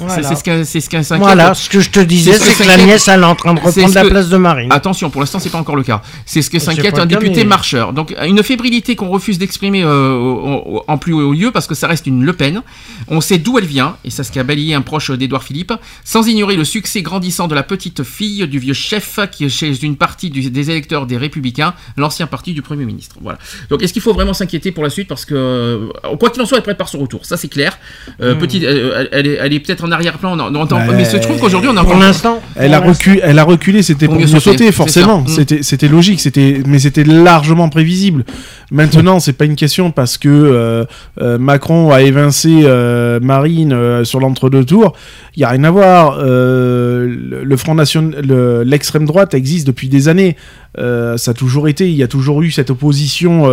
Voilà. 0.00 0.14
C'est 0.14 0.22
ce 0.22 0.42
ce. 0.42 1.14
Voilà, 1.20 1.54
ce 1.54 1.68
que 1.68 1.78
je 1.80 1.90
te 1.90 2.00
disais, 2.00 2.32
C'est 2.32 2.52
ce 2.52 2.62
que 2.64 2.68
la 2.68 2.76
nièce, 2.78 3.06
elle 3.08 3.20
est 3.20 3.24
en 3.24 3.34
train 3.36 3.54
de 3.54 3.60
reprendre 3.60 3.94
la 3.94 4.04
place 4.04 4.28
de 4.28 4.36
Marine. 4.36 4.72
Attention, 4.72 5.08
pour 5.10 5.20
l'instant, 5.20 5.38
c'est 5.38 5.50
pas 5.50 5.58
encore 5.58 5.76
le 5.76 5.84
cas. 5.84 6.02
C'est 6.26 6.42
ce 6.42 6.50
que 6.50 6.58
s'inquiète 6.58 6.98
un 6.98 7.06
député 7.06 7.40
mais- 7.42 7.44
marcheur. 7.44 7.92
Donc, 7.92 8.12
une 8.26 8.42
fébrilité 8.42 8.96
qu'on 8.96 9.08
refuse 9.08 9.38
d'exprimer 9.38 9.82
euh, 9.84 10.58
en 10.88 10.98
plus 10.98 11.12
haut 11.12 11.32
lieu 11.32 11.52
parce 11.52 11.66
que 11.68 11.74
ça 11.74 11.86
reste 11.86 12.06
une 12.08 12.24
Le 12.24 12.32
Pen. 12.32 12.62
On 13.08 13.20
sait 13.20 13.38
d'où 13.38 13.56
elle 13.58 13.66
vient, 13.66 13.96
et 14.04 14.10
c'est 14.10 14.24
ce 14.24 14.32
qu'a 14.32 14.42
balayé 14.42 14.74
un 14.74 14.82
proche 14.82 15.10
d'Édouard 15.12 15.44
Philippe, 15.44 15.72
sans 16.04 16.26
ignorer 16.26 16.56
le 16.56 16.64
succès 16.64 17.02
grandissant 17.02 17.46
de 17.46 17.54
la 17.54 17.62
petite 17.62 18.02
fille 18.02 18.46
du 18.48 18.58
vieux 18.58 18.74
chef 18.74 19.20
qui 19.30 19.44
est 19.44 19.48
chez 19.48 19.80
une 19.84 19.96
partie 19.96 20.30
du- 20.30 20.50
des 20.50 20.70
électeurs 20.70 21.06
des 21.06 21.16
Républicains, 21.18 21.74
l'ancien 21.96 22.26
parti 22.26 22.52
du 22.52 22.62
Premier 22.62 22.84
ministre. 22.84 23.16
Voilà. 23.22 23.38
Donc, 23.70 23.82
est-ce 23.82 23.92
qu'il 23.92 24.02
faut 24.02 24.12
vraiment 24.14 24.34
s'inquiéter 24.34 24.72
pour 24.72 24.82
la 24.82 24.90
suite? 24.90 25.06
Parce 25.08 25.24
que, 25.24 25.34
euh, 25.34 25.88
quoi 26.18 26.30
qu'il 26.30 26.42
en 26.42 26.46
soit, 26.46 26.58
elle 26.58 26.64
prépare 26.64 26.88
son 26.88 26.98
retour. 26.98 27.24
Ça, 27.26 27.36
c'est 27.36 27.48
clair. 27.48 27.78
Euh, 28.20 28.34
petite- 28.34 28.64
euh, 28.64 29.06
elle, 29.12 29.26
est, 29.26 29.34
elle 29.40 29.52
est 29.52 29.60
peut-être 29.60 29.83
en 29.84 29.92
arrière-plan. 29.92 30.36
on 30.38 30.54
on 30.54 30.92
mais 30.92 31.04
se 31.04 31.16
trouve 31.18 31.38
qu'aujourd'hui, 31.38 31.70
on 31.72 31.76
a 31.76 31.80
Pour 31.82 31.90
encore. 31.90 32.00
l'instant. 32.00 32.40
Elle 32.56 32.74
a, 32.74 32.80
reculé, 32.80 33.20
elle 33.22 33.38
a 33.38 33.44
reculé, 33.44 33.82
c'était 33.82 34.06
Pour 34.06 34.14
pour 34.16 34.22
mieux 34.26 34.40
sauter, 34.40 34.72
forcément. 34.72 35.20
Mm. 35.20 35.28
C'était, 35.28 35.62
c'était 35.62 35.88
logique, 35.88 36.20
c'était, 36.20 36.62
mais 36.66 36.78
c'était 36.78 37.04
largement 37.04 37.68
prévisible. 37.68 38.24
Maintenant, 38.70 39.20
c'est 39.20 39.34
pas 39.34 39.44
une 39.44 39.56
question 39.56 39.90
parce 39.90 40.18
que 40.18 40.28
euh, 40.28 40.84
euh, 41.20 41.38
Macron 41.38 41.90
a 41.92 42.02
évincé 42.02 42.62
euh, 42.64 43.20
Marine 43.20 43.72
euh, 43.72 44.04
sur 44.04 44.20
l'entre-deux 44.20 44.64
tours. 44.64 44.94
Il 45.36 45.40
y 45.40 45.44
a 45.44 45.50
rien 45.50 45.64
à 45.64 45.70
voir. 45.70 46.18
Euh, 46.18 47.06
le, 47.06 47.44
le 47.44 47.56
Front 47.56 47.74
National, 47.74 48.20
le- 48.26 48.62
l'extrême 48.64 49.04
droite 49.04 49.34
existe 49.34 49.66
depuis 49.66 49.88
des 49.88 50.08
années. 50.08 50.36
Euh, 50.78 51.16
ça 51.16 51.32
a 51.32 51.34
toujours 51.34 51.68
été. 51.68 51.88
Il 51.88 51.94
y 51.96 52.02
a 52.02 52.08
toujours 52.08 52.42
eu 52.42 52.50
cette 52.50 52.70
opposition. 52.70 53.44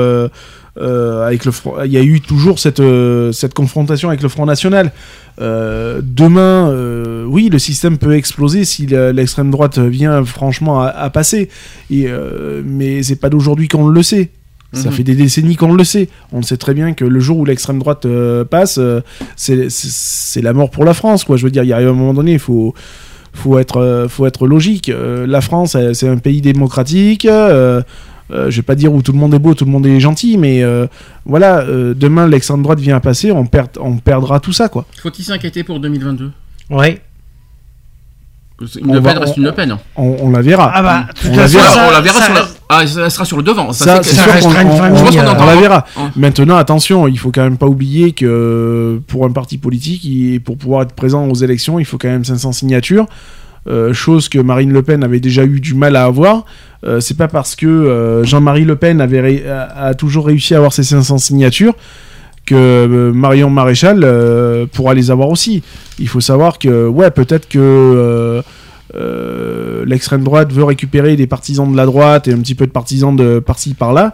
Euh, 0.80 1.25
avec 1.27 1.43
le 1.45 1.51
Front- 1.51 1.75
il 1.83 1.91
y 1.91 1.98
a 1.98 2.01
eu 2.03 2.22
toujours 2.22 2.59
cette, 2.59 2.80
euh, 2.80 3.32
cette 3.32 3.53
confrontation 3.53 4.09
avec 4.09 4.22
le 4.22 4.30
Front 4.30 4.45
National. 4.45 4.91
Euh, 5.41 6.01
demain, 6.03 6.74
oui, 7.27 7.50
le 7.50 7.59
système 7.59 7.98
peut 7.98 8.16
exploser 8.16 8.64
si 8.66 8.85
l'extrême 8.88 9.51
droite 9.51 9.80
vient 9.80 10.24
franchement 10.25 10.82
à, 10.82 10.88
à 10.88 11.09
passer. 11.09 11.50
Et, 11.90 12.08
mais 12.66 13.03
c'est 13.03 13.16
pas 13.16 13.30
d'aujourd'hui 13.30 13.67
qu'on 13.67 13.88
le 13.88 14.03
sait. 14.03 14.30
Ça 14.74 14.88
Mhm. 14.90 14.95
fait 14.95 15.03
des 15.03 15.16
décennies 15.16 15.58
qu'on 15.58 15.74
le 15.74 15.83
sait. 15.83 16.08
On 16.32 16.41
sait 16.41 16.56
très 16.56 16.74
bien 16.74 16.93
que 16.93 17.03
le 17.03 17.19
jour 17.19 17.38
où 17.40 17.45
l'extrême 17.45 17.77
droite 17.80 18.08
passe, 18.50 18.80
c'est 19.35 20.41
la 20.41 20.53
mort 20.53 20.69
pour 20.69 20.85
la 20.85 20.93
France. 20.93 21.24
Quoi. 21.24 21.38
Je 21.38 21.43
veux 21.43 21.51
dire, 21.51 21.64
il 21.64 21.69
y 21.69 21.74
a 21.74 21.77
un 21.77 21.93
moment 21.93 22.14
donné, 22.14 22.33
il 22.33 22.40
faut, 22.40 22.74
faut, 23.33 23.58
être, 23.59 24.06
faut 24.09 24.25
être 24.25 24.48
logique. 24.48 24.90
Euh, 24.90 25.25
la 25.27 25.41
France, 25.41 25.75
c'est 25.93 26.08
un 26.08 26.17
pays 26.17 26.41
démocratique. 26.41 27.25
euh, 27.25 27.82
euh, 28.32 28.50
je 28.50 28.56
vais 28.58 28.61
pas 28.61 28.76
dire 28.76 28.93
où 28.93 29.01
tout 29.01 29.11
le 29.11 29.18
monde 29.18 29.34
est 29.34 29.40
beau, 29.40 29.53
tout 29.53 29.66
le 29.66 29.72
monde 29.72 29.85
est 29.85 30.00
gentil, 30.00 30.38
mais 30.38 30.64
euh, 30.64 30.88
voilà, 31.26 31.60
euh, 31.61 31.93
demain 31.93 32.27
l'extrême 32.27 32.61
droite 32.64 32.80
vient 32.80 32.95
à 32.95 33.00
passer, 33.00 33.32
on, 33.32 33.45
perd, 33.45 33.69
on 33.80 33.98
perdra 33.98 34.40
tout 34.40 34.53
ça, 34.53 34.69
quoi. 34.69 34.85
Faut-il 35.01 35.24
s'inquiéter 35.26 35.64
pour 35.64 35.80
2022 35.80 36.32
Oui. 36.69 36.98
Une 38.80 38.92
On 38.92 38.93
Le 38.93 39.00
va- 39.00 39.10
Pen 39.14 39.18
reste 39.24 39.34
on- 39.34 39.38
une 39.38 39.43
Le 39.45 39.51
Pen. 39.53 39.77
On, 39.95 40.18
on 40.22 40.30
la 40.30 40.42
verra. 40.43 40.72
Ah 40.76 40.84
bah, 40.84 41.06
On 41.27 41.35
la 41.35 41.48
verra. 41.48 41.68
ça- 41.68 41.88
on 41.88 41.92
la 41.92 42.01
verra 42.01 42.19
ça 42.19 42.26
sur 42.26 42.34
la. 42.35 42.42
Ah, 42.69 42.85
ça 42.85 43.10
sera 43.10 43.26
sur 43.26 43.38
le 43.38 43.42
devant. 43.43 43.74
Ça, 43.74 44.03
Ça, 44.03 44.03
sûr 44.03 44.24
une 44.24 44.45
on- 44.45 44.50
famille, 44.51 45.19
on- 45.19 45.45
la 45.45 45.56
verra. 45.56 45.85
Ouais. 45.98 46.03
Maintenant, 46.16 46.58
attention, 46.58 47.08
il 47.08 47.18
faut 47.18 47.32
quand 47.32 47.42
même 47.42 47.58
pas 47.58 47.66
oublier 47.66 48.11
que 48.11 49.01
pour 49.08 49.26
un 49.26 49.32
parti 49.32 49.58
politique, 49.58 50.43
pour 50.43 50.58
pouvoir 50.60 50.84
être 50.84 50.93
présent 50.93 51.27
aux 51.27 51.34
élections, 51.34 51.80
il 51.80 51.85
faut 51.85 51.98
quand 51.98 52.08
même 52.10 52.24
500 52.24 52.51
signatures. 52.51 53.08
Euh, 53.68 53.93
chose 53.93 54.30
que 54.30 54.38
Marine 54.38 54.72
Le 54.72 54.84
Pen 54.84 55.03
avait 55.03 55.19
déjà 55.19 55.43
eu 55.43 55.60
du 55.60 55.74
mal 55.74 55.95
à 55.95 56.06
avoir. 56.06 56.45
Euh, 56.84 57.00
c'est 57.00 57.18
pas 57.18 57.27
parce 57.27 57.56
que 57.56 57.68
euh, 57.68 58.24
Jean-Marie 58.24 58.66
Le 58.66 58.76
Pen 58.76 59.01
avait 59.01 59.45
a, 59.48 59.93
toujours 59.93 60.26
réussi 60.26 60.53
à 60.53 60.58
avoir 60.58 60.74
ses 60.74 60.84
500 60.84 61.19
signatures 61.19 61.76
que 62.45 62.56
euh, 62.56 63.14
Marion 63.14 63.50
Maréchal 63.50 64.06
pourra 64.74 64.93
les 64.93 65.11
avoir 65.11 65.30
aussi. 65.30 65.64
Il 66.00 66.08
faut 66.08 66.22
savoir 66.22 66.60
que, 66.60 66.88
ouais, 66.88 67.11
peut-être 67.11 67.48
que 67.48 68.43
l'extrême 69.85 70.24
droite 70.24 70.51
veut 70.51 70.64
récupérer 70.64 71.16
des 71.16 71.27
partisans 71.27 71.72
de 71.72 71.77
la 71.77 71.85
droite 71.85 72.27
et 72.27 72.34
un 72.34 72.40
petit 72.40 72.56
peu 72.56 72.66
de 72.66 72.72
partisans 72.72 73.16
de 73.16 73.40
par-ci 73.40 73.74
par-là, 73.74 74.14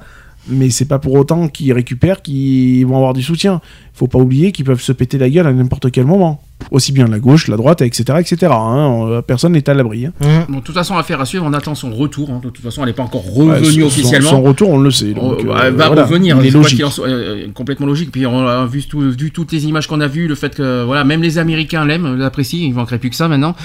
mais 0.50 0.70
c'est 0.70 0.86
pas 0.86 1.00
pour 1.00 1.14
autant 1.14 1.48
qu'ils 1.48 1.74
récupèrent 1.74 2.22
qu'ils 2.22 2.86
vont 2.86 2.98
avoir 2.98 3.14
du 3.14 3.24
soutien. 3.24 3.62
Faut 3.94 4.08
pas 4.08 4.20
oublier 4.20 4.52
qu'ils 4.52 4.66
peuvent 4.66 4.82
se 4.82 4.92
péter 4.92 5.18
la 5.18 5.30
gueule 5.30 5.48
à 5.48 5.54
n'importe 5.54 5.92
quel 5.92 6.06
moment. 6.06 6.42
Aussi 6.72 6.92
bien 6.92 7.08
la 7.08 7.19
gauche, 7.19 7.48
la 7.48 7.56
droite, 7.56 7.82
etc., 7.82 8.03
etc. 8.19 8.52
hein. 8.52 9.06
Euh, 9.10 9.22
Personne 9.22 9.53
n'est 9.53 9.69
à 9.69 9.74
l'abri. 9.74 10.06
hein. 10.08 10.11
Bon, 10.50 10.58
de 10.58 10.64
toute 10.64 10.76
façon, 10.76 10.98
affaire 10.98 11.22
à 11.22 11.26
suivre, 11.26 11.45
on 11.48 11.53
attend 11.53 11.76
son 11.76 11.92
retour. 11.94 12.30
hein. 12.30 12.42
De 12.44 12.50
toute 12.50 12.64
façon, 12.64 12.82
elle 12.82 12.88
n'est 12.90 12.94
pas 12.94 13.03
encore 13.03 13.26
Ouais, 13.38 13.56
revenue 13.60 13.82
son- 13.82 13.88
officiellement. 13.88 14.30
Son 14.32 14.42
retour, 14.42 14.69
on 14.72 14.77
le 14.80 14.92
sait. 14.92 15.14
Oh, 15.16 15.36
donc, 15.36 15.45
bah, 15.45 15.53
euh, 15.56 15.68
elle 15.68 15.74
va 15.76 15.88
voilà. 15.88 16.03
revenir, 16.06 16.38
Il 16.42 16.48
est 16.48 16.52
logique. 16.52 16.82
soit, 16.90 17.08
euh, 17.08 17.45
complètement 17.53 17.86
logique. 17.86 18.11
Puis 18.11 18.26
on 18.26 18.45
a 18.48 18.66
vu, 18.66 18.84
tout- 18.84 19.00
vu 19.02 19.32
toutes 19.32 19.52
les 19.53 19.66
images 19.66 19.88
qu'on 19.88 20.02
a 20.02 20.08
vues, 20.08 20.27
le 20.27 20.36
fait 20.36 20.56
que 20.56 20.84
voilà, 20.84 21.03
même 21.03 21.22
les 21.22 21.38
Américains 21.38 21.86
l'aiment, 21.86 22.16
l'apprécient. 22.18 22.60
Il 22.68 22.74
manquerait 22.74 22.98
plus 23.00 23.10
que 23.11 23.16
ça 23.16 23.27
maintenant. 23.27 23.56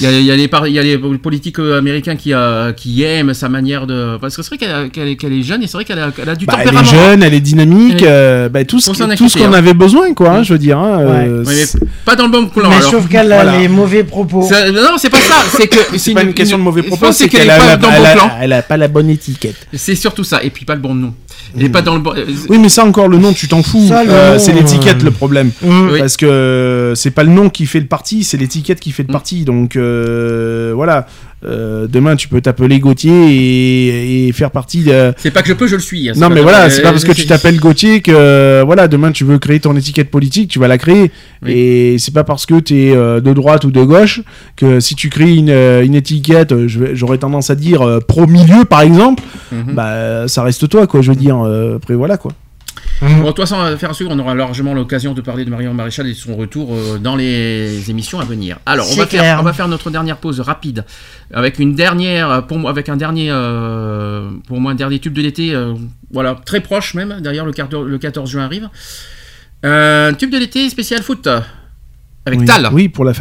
Il 0.00 0.02
y 0.02 0.06
a, 0.06 0.18
il 0.18 0.24
y 0.24 0.30
a 0.30 0.36
les, 0.36 0.50
il 0.66 0.72
y 0.74 0.78
a 0.78 0.82
les 0.82 0.98
politiques 0.98 1.58
américains 1.58 2.16
qui, 2.16 2.34
euh, 2.34 2.72
qui 2.72 3.02
aiment 3.02 3.32
sa 3.32 3.48
manière 3.48 3.86
de. 3.86 4.18
Parce 4.20 4.36
que 4.36 4.42
c'est 4.42 4.56
vrai 4.56 4.88
qu'elle 4.90 5.08
est, 5.08 5.16
qu'elle 5.16 5.32
est 5.32 5.42
jeune 5.42 5.62
et 5.62 5.66
c'est 5.66 5.76
vrai 5.78 5.84
qu'elle 5.84 5.98
a, 5.98 6.10
qu'elle 6.10 6.28
a 6.28 6.34
du 6.36 6.46
Bah, 6.46 6.54
elle 6.56 6.62
est 6.62 6.64
tempérament. 6.72 6.90
jeune, 6.90 7.22
elle 7.22 7.34
est 7.34 7.40
dynamique, 7.40 7.94
Elle 7.98 8.04
est- 8.04 8.08
euh, 8.08 8.48
bah, 8.48 8.64
tout 8.64 8.80
ce, 8.80 8.90
qu'on 8.90 9.00
hein. 9.04 9.52
avait 9.52 9.74
besoin, 9.74 10.12
quoi. 10.14 10.30
hein, 10.30 10.42
je 10.42 10.52
veux 10.52 10.58
dire. 10.58 10.78
Ouais, 10.78 11.28
mais 11.46 11.54
c'est- 11.64 11.78
pas 12.04 12.16
dans 12.16 12.24
le 12.26 12.30
bon 12.32 12.39
Mais 12.56 12.64
alors. 12.64 12.90
sauf 12.90 13.08
qu'elle 13.08 13.32
a 13.32 13.42
voilà. 13.42 13.58
les 13.58 13.68
mauvais 13.68 14.04
propos. 14.04 14.42
Ça- 14.42 14.70
non, 14.70 14.96
c'est 14.98 15.10
pas 15.10 15.20
ça. 15.20 15.34
C'est 15.56 15.68
que 15.68 15.98
c'est 15.98 16.12
pas 16.14 16.22
une 16.22 16.34
question 16.34 16.58
de 16.58 16.62
mauvais 16.62 16.82
propos, 16.82 17.12
c'est 17.12 17.28
qu'elle 17.28 17.48
est 17.48 17.50
a, 17.50 17.58
pas 17.58 17.76
dans 17.76 17.90
bon 17.90 18.12
plan. 18.12 18.30
elle 18.40 18.52
a 18.52 18.62
pas 18.62 18.76
la 18.76 18.88
bonne 18.88 19.10
étiquette. 19.10 19.66
C'est 19.74 19.94
surtout 19.94 20.24
ça. 20.24 20.42
Et 20.42 20.50
puis 20.50 20.64
pas 20.64 20.74
le 20.74 20.80
bon 20.80 20.94
nom. 20.94 21.14
Est 21.58 21.68
pas 21.68 21.82
dans 21.82 21.96
le 21.96 22.02
euh, 22.18 22.24
Oui, 22.48 22.58
mais 22.58 22.68
ça 22.68 22.84
encore, 22.84 23.08
le 23.08 23.18
nom, 23.18 23.32
tu 23.32 23.48
t'en 23.48 23.62
fous. 23.62 23.88
Euh, 23.92 24.38
c'est 24.38 24.52
l'étiquette 24.52 25.00
euh, 25.02 25.04
le 25.06 25.10
problème. 25.10 25.50
Oui. 25.62 25.98
Parce 25.98 26.16
que 26.16 26.92
c'est 26.96 27.10
pas 27.10 27.24
le 27.24 27.30
nom 27.30 27.50
qui 27.50 27.66
fait 27.66 27.80
le 27.80 27.86
parti, 27.86 28.22
c'est 28.24 28.36
l'étiquette 28.36 28.80
qui 28.80 28.92
fait 28.92 29.02
le 29.02 29.08
Mm. 29.08 29.12
parti. 29.12 29.44
Donc 29.44 29.76
euh, 29.76 30.72
voilà. 30.74 31.06
Euh, 31.42 31.86
demain, 31.88 32.16
tu 32.16 32.28
peux 32.28 32.42
t'appeler 32.42 32.80
Gauthier 32.80 33.30
et, 33.30 34.28
et 34.28 34.32
faire 34.32 34.50
partie 34.50 34.82
de. 34.82 35.14
C'est 35.16 35.30
pas 35.30 35.40
que 35.40 35.48
je 35.48 35.54
peux, 35.54 35.66
je 35.66 35.76
le 35.76 35.80
suis. 35.80 36.10
hein, 36.10 36.12
Non, 36.14 36.28
mais 36.28 36.42
voilà, 36.42 36.68
c'est 36.68 36.82
pas 36.82 36.90
parce 36.90 37.04
que 37.04 37.12
tu 37.12 37.24
t'appelles 37.26 37.58
Gauthier 37.58 38.02
que 38.02 38.12
euh, 38.14 38.62
voilà, 38.66 38.88
demain 38.88 39.10
tu 39.10 39.24
veux 39.24 39.38
créer 39.38 39.58
ton 39.58 39.74
étiquette 39.74 40.10
politique, 40.10 40.50
tu 40.50 40.58
vas 40.58 40.68
la 40.68 40.76
créer. 40.76 41.10
Oui. 41.42 41.52
Et 41.52 41.98
c'est 41.98 42.12
pas 42.12 42.24
parce 42.24 42.44
que 42.44 42.60
tu 42.60 42.78
es 42.78 42.94
de 42.94 43.32
droite 43.32 43.64
ou 43.64 43.70
de 43.70 43.82
gauche 43.82 44.20
que 44.54 44.80
si 44.80 44.94
tu 44.94 45.08
crées 45.08 45.32
une, 45.34 45.48
euh, 45.48 45.82
une 45.82 45.94
étiquette, 45.94 46.52
j'aurais 46.66 47.16
tendance 47.16 47.48
à 47.48 47.54
dire 47.54 47.80
euh, 47.80 48.00
pro-milieu 48.00 48.66
par 48.66 48.82
exemple, 48.82 49.22
Mhm. 49.50 49.72
bah 49.74 50.28
ça 50.28 50.42
reste 50.42 50.68
toi 50.68 50.86
quoi, 50.86 51.00
je 51.00 51.10
veux 51.10 51.16
dire. 51.16 51.29
Euh, 51.32 51.76
après 51.76 51.94
voilà 51.94 52.16
quoi. 52.16 52.32
Bon, 53.02 53.32
façon, 53.34 53.58
à 53.58 53.76
faire 53.78 53.90
un 53.90 53.94
suivre, 53.94 54.10
on 54.12 54.18
aura 54.18 54.34
largement 54.34 54.74
l'occasion 54.74 55.14
de 55.14 55.22
parler 55.22 55.46
de 55.46 55.50
Marion 55.50 55.72
Maréchal 55.72 56.06
et 56.06 56.10
de 56.12 56.16
son 56.16 56.36
retour 56.36 56.74
euh, 56.74 56.98
dans 56.98 57.16
les 57.16 57.90
émissions 57.90 58.20
à 58.20 58.24
venir. 58.24 58.58
Alors, 58.66 58.86
on 58.86 58.94
va, 58.96 59.06
faire, 59.06 59.20
clair. 59.20 59.38
on 59.40 59.42
va 59.42 59.54
faire 59.54 59.68
notre 59.68 59.90
dernière 59.90 60.18
pause 60.18 60.40
rapide 60.40 60.84
avec 61.32 61.58
une 61.58 61.74
dernière, 61.74 62.30
euh, 62.30 62.40
pour 62.42 62.58
moi, 62.58 62.70
avec 62.70 62.90
un 62.90 62.96
dernier, 62.98 63.28
euh, 63.30 64.28
pour 64.46 64.60
moi, 64.60 64.72
un 64.72 64.74
dernier 64.74 64.98
tube 64.98 65.14
de 65.14 65.22
l'été, 65.22 65.54
euh, 65.54 65.72
voilà, 66.12 66.38
très 66.44 66.60
proche 66.60 66.92
même. 66.94 67.20
D'ailleurs, 67.22 67.46
le, 67.46 67.52
quart- 67.52 67.68
le 67.82 67.98
14 67.98 68.28
juin 68.30 68.44
arrive. 68.44 68.68
Euh, 69.64 70.12
tube 70.12 70.30
de 70.30 70.38
l'été 70.38 70.68
spécial 70.68 71.02
foot 71.02 71.26
avec 72.26 72.40
oui. 72.40 72.46
Tal, 72.46 72.68
Oui, 72.72 72.88
pour 72.90 73.04
la 73.06 73.12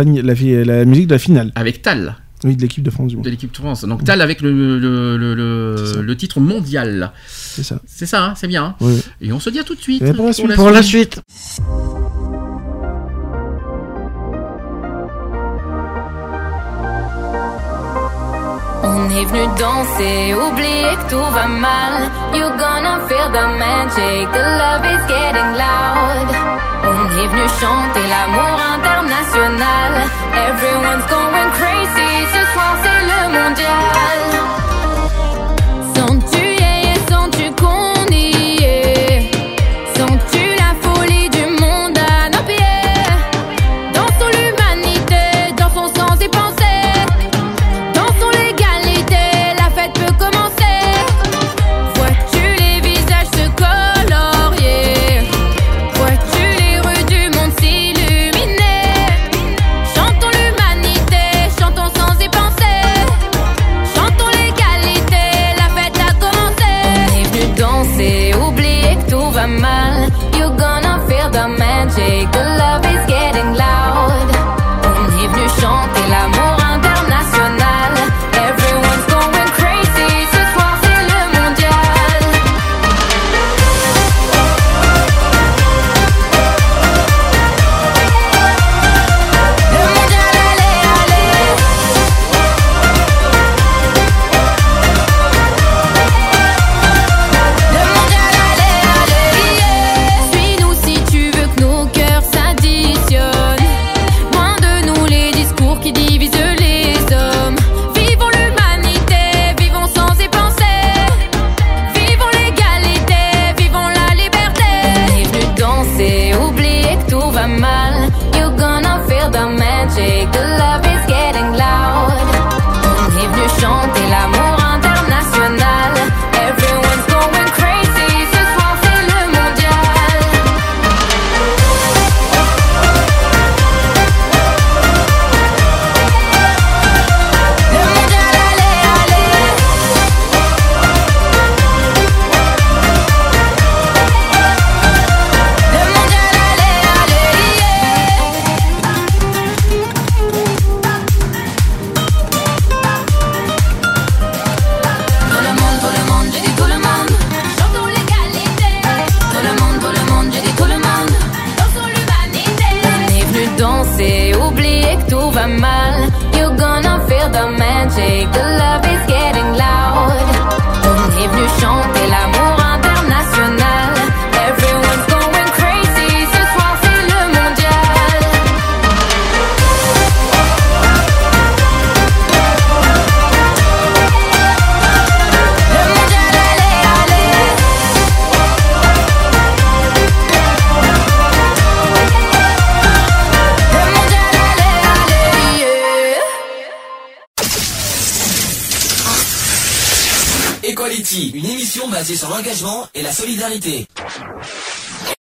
musique 0.85 1.07
de 1.07 1.13
la 1.13 1.19
finale. 1.19 1.51
avec 1.55 1.81
Tal 1.81 2.15
Oui, 2.43 2.55
de 2.55 2.61
l'équipe 2.61 2.83
de 2.83 2.89
France 2.89 3.07
du 3.09 3.15
moins. 3.15 3.23
de 3.23 3.29
l'équipe 3.29 3.51
de 3.51 3.57
France. 3.57 3.83
Donc 3.83 4.03
Tal 4.05 4.21
avec 4.21 4.41
le, 4.41 4.51
le, 4.79 5.17
le, 5.17 5.33
le- 5.35 5.75
C'est 5.77 5.93
ça. 5.95 6.01
le 6.01 6.15
titre 6.17 6.39
mondial. 6.39 7.11
C'est 7.27 7.63
ça. 7.63 7.79
C'est 7.85 8.05
ça, 8.05 8.23
hein, 8.25 8.33
c'est 8.37 8.47
bien. 8.47 8.63
hein. 8.63 8.75
Oui. 8.81 9.01
Et 9.21 9.31
on 9.33 9.39
se 9.39 9.49
dit 9.49 9.59
à 9.59 9.63
tout 9.63 9.75
de 9.75 9.81
suite 9.81 10.01
Et 10.01 10.13
pour 10.13 10.25
la 10.27 10.33
suite. 10.33 10.55
Pour 10.55 10.69
la 10.71 10.81
suite. 10.83 11.21
On 19.09 19.11
est 19.11 19.25
venu 19.25 19.47
danser, 19.57 20.35
oublier 20.35 20.95
que 20.95 21.09
tout 21.09 21.31
va 21.33 21.47
mal. 21.47 21.93
You're 22.31 22.55
gonna 22.55 22.99
feel 23.07 23.27
the 23.31 23.47
magic, 23.57 24.31
the 24.31 24.45
love 24.61 24.85
is 24.85 25.01
getting 25.07 25.51
loud. 25.57 26.29
On 26.83 27.05
est 27.17 27.27
venu 27.27 27.47
chanter 27.59 28.05
l'amour 28.07 28.55
international. 28.75 29.91
Everyone's 30.47 31.07
going 31.09 31.49
crazy, 31.57 32.11
ce 32.33 32.53
soir 32.53 32.75
c'est 32.83 33.01
le 33.09 33.21
mondial. 33.33 34.28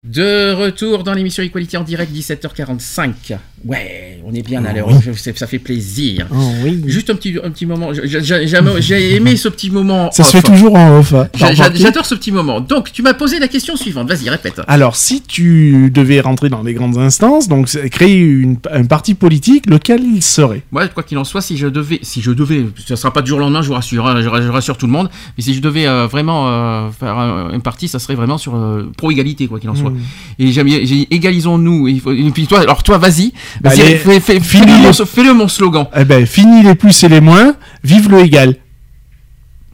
De 0.04 0.52
retour 0.52 1.04
dans 1.04 1.14
l'émission 1.14 1.42
Equality 1.42 1.76
en 1.76 1.82
direct, 1.82 2.12
17h45. 2.12 3.38
Ouais, 3.64 3.95
est 4.38 4.42
bien 4.42 4.64
à 4.64 4.72
l'heure, 4.72 4.88
Oui. 4.88 4.94
je- 5.04 5.12
c'est- 5.12 5.36
ça 5.36 5.46
fait 5.46 5.58
plaisir. 5.58 6.26
Oh, 6.32 6.36
oui. 6.64 6.82
Juste 6.86 7.10
un 7.10 7.14
petit, 7.14 7.36
un 7.42 7.50
petit 7.50 7.66
moment, 7.66 7.90
j'ai- 7.92 9.14
aimé 9.16 9.36
ce 9.36 9.48
petit 9.48 9.70
moment. 9.70 10.10
Ça 10.12 10.24
se 10.24 10.36
fait 10.36 10.42
toujours 10.42 10.74
en 10.76 10.98
off. 10.98 11.14
hein. 11.14 11.28
J'adore 11.74 12.06
ce 12.06 12.14
petit 12.14 12.32
moment. 12.32 12.60
Donc, 12.60 12.92
tu 12.92 13.02
m'as 13.02 13.14
posé 13.14 13.38
la 13.38 13.48
question 13.48 13.76
suivante, 13.76 14.08
vas-y, 14.08 14.28
répète. 14.28 14.60
Alors, 14.68 14.96
si 14.96 15.22
tu 15.22 15.90
devais 15.90 16.20
rentrer 16.20 16.48
dans 16.48 16.62
les 16.62 16.74
grandes 16.74 16.98
instances, 16.98 17.48
donc 17.48 17.68
créer 17.90 18.16
une, 18.16 18.56
un 18.70 18.84
parti 18.84 19.14
politique, 19.14 19.66
lequel 19.66 20.02
il 20.02 20.22
serait? 20.22 20.62
Moi, 20.72 20.88
quoi 20.88 21.02
qu'il 21.02 21.18
en 21.18 21.24
soit, 21.24 21.40
si 21.40 21.56
je 21.56 21.66
devais, 21.66 21.98
si 22.02 22.20
je 22.22 22.30
devais, 22.32 22.66
ça 22.86 22.96
sera 22.96 23.12
pas 23.12 23.22
du 23.22 23.28
jour 23.30 23.38
au 23.38 23.40
lendemain, 23.40 23.62
je 23.62 23.68
vous 23.68 23.74
rassure, 23.74 24.06
hein, 24.06 24.20
je, 24.22 24.28
rassure 24.28 24.76
tout 24.76 24.86
le 24.86 24.92
monde, 24.92 25.08
mais 25.36 25.42
si 25.44 25.54
je 25.54 25.60
devais 25.60 25.86
euh, 25.86 26.06
vraiment 26.06 26.48
euh, 26.48 26.88
faire 26.90 27.18
un, 27.18 27.52
une 27.52 27.62
partie, 27.62 27.88
ça 27.88 27.98
serait 27.98 28.14
vraiment 28.14 28.38
sur 28.38 28.54
euh, 28.56 28.90
pro 28.96 29.10
égalité, 29.10 29.46
quoi 29.46 29.60
qu'il 29.60 29.70
en 29.70 29.74
soit. 29.74 29.90
Mmh. 29.90 29.98
Et 30.38 30.52
j'aime 30.52 30.68
égalisons-nous. 31.10 31.88
Et, 31.88 32.00
puis 32.32 32.46
toi, 32.46 32.60
alors 32.60 32.82
toi, 32.82 32.98
vas-y, 32.98 33.32
vas-y, 33.62 33.80
Allez, 33.80 33.96
fais, 34.26 34.40
fini 34.40 34.66
fais-le 34.66 35.28
les- 35.28 35.34
mon, 35.34 35.48
slogan. 35.48 35.86
Eh 35.96 36.04
ben, 36.04 36.26
fini 36.26 36.62
les 36.62 36.74
plus 36.74 37.02
et 37.04 37.08
les 37.08 37.20
moins, 37.20 37.54
vive 37.84 38.10
le 38.10 38.20
égal. 38.20 38.56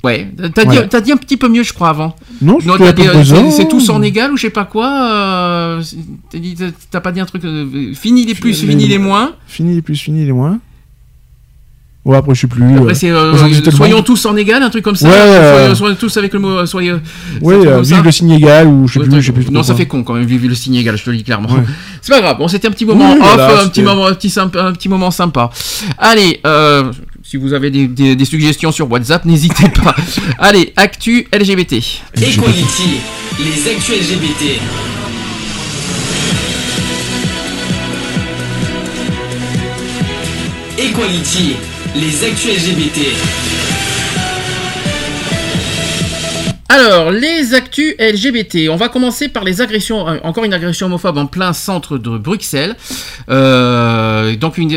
Ouais, 0.05 0.29
t'as 0.55 0.65
Voilà. 0.65 0.83
dit, 0.83 0.89
t'as 0.89 1.01
dit 1.01 1.13
un 1.13 1.17
petit 1.17 1.37
peu 1.37 1.49
mieux, 1.49 1.63
je 1.63 1.73
crois, 1.73 1.91
avant. 1.91 2.17
Non, 2.41 2.59
Non, 2.65 2.75
euh, 2.75 3.51
c'est- 3.53 3.69
tous 3.69 3.89
en 3.89 4.03
égal 4.03 4.33
ou 4.33 4.37
je 4.37 4.43
sais 4.43 4.51
pas 4.51 4.65
quoi. 4.65 4.89
euh, 5.13 5.83
t'as 6.91 7.01
pas 7.01 7.13
dit 7.13 7.21
un 7.21 7.25
truc. 7.25 7.45
euh, 7.45 7.95
fini 7.95 8.25
les 8.25 8.35
plus, 8.35 8.53
fini 8.67 8.89
les 8.89 8.99
moins. 8.99 9.35
Fini 9.47 9.77
les 9.77 9.83
plus, 9.83 9.97
fini 9.97 10.25
les 10.25 10.33
moins. 10.33 10.59
Ouais, 12.05 12.17
après, 12.17 12.35
je 12.35 12.41
sais 12.41 12.47
plus. 12.49 12.65
Après, 12.65 12.91
euh, 12.91 12.95
c'est 12.95 13.11
euh, 13.13 13.71
soyons 13.71 14.03
tous 14.03 14.27
en 14.27 14.37
égal, 14.37 14.61
un 14.61 14.71
truc 14.71 14.83
comme 14.83 14.97
ça. 14.97 15.09
Ouais, 15.09 15.15
euh, 15.15 15.61
soyons, 15.61 15.75
soyons 15.77 15.95
tous 15.95 16.17
avec 16.17 16.33
le 16.33 16.41
mot. 16.41 16.67
Soyez. 16.67 16.95
Ouais, 17.41 17.55
euh, 17.65 17.81
vive 17.81 17.97
ça. 17.99 18.03
le 18.03 18.11
signe 18.11 18.31
égal, 18.33 18.67
ou 18.67 18.89
je 18.89 18.95
sais 18.95 18.99
Ouais, 19.01 19.07
plus, 19.07 19.23
je 19.23 19.27
sais 19.27 19.33
plus. 19.33 19.49
non, 19.53 19.63
ça 19.63 19.69
quoi. 19.75 19.79
fait 19.79 19.87
con 19.87 20.03
quand 20.03 20.15
même, 20.15 20.25
vu 20.27 20.49
le 20.49 20.55
signe 20.57 20.75
égal, 20.75 20.97
je 20.97 21.05
te 21.05 21.11
le 21.11 21.17
dis 21.17 21.23
clairement. 21.23 21.49
Ouais. 21.49 21.63
C'est 22.01 22.13
pas 22.13 22.21
grave, 22.21 22.39
bon, 22.39 22.49
c'était 22.49 22.67
un 22.67 22.73
petit 22.73 22.85
moment 22.87 23.13
Oui, 23.13 23.19
off, 23.21 23.35
voilà, 23.35 23.63
un, 23.63 23.69
petit 23.69 23.83
moment, 23.83 24.07
un, 24.07 24.15
petit, 24.15 24.31
sympa- 24.31 24.61
un 24.67 24.73
petit 24.73 24.89
moment 24.89 25.13
sympa. 25.13 25.51
Allez, 25.97 26.41
euh, 26.45 26.91
si 27.23 27.37
vous 27.37 27.53
avez 27.53 27.71
des, 27.71 27.87
des- 27.87 28.17
des 28.17 28.25
suggestions 28.25 28.73
sur 28.73 28.91
WhatsApp, 28.91 29.25
n'hésitez 29.27 29.69
pas. 29.69 29.95
Allez, 30.41 30.73
actu 30.77 31.29
LGBT. 31.33 31.75
Equality, 32.17 32.99
les 33.39 33.71
actus 33.71 33.95
LGBT. 34.11 34.59
Equality, 40.79 41.57
les 41.95 42.25
actus 42.25 42.51
LGBT. 42.69 42.99
Alors, 46.69 47.11
les 47.11 47.53
actus 47.53 47.95
LGBT. 47.99 48.71
On 48.71 48.77
va 48.77 48.89
commencer 48.89 49.29
par 49.29 49.45
les 49.45 49.61
agressions. 49.61 50.09
euh, 50.09 50.17
Encore 50.23 50.45
une 50.45 50.55
agression 50.55 50.87
homophobe 50.87 51.19
en 51.19 51.27
plein 51.27 51.53
centre 51.53 51.99
de 51.99 52.17
Bruxelles. 52.17 52.77
Euh, 53.29 54.35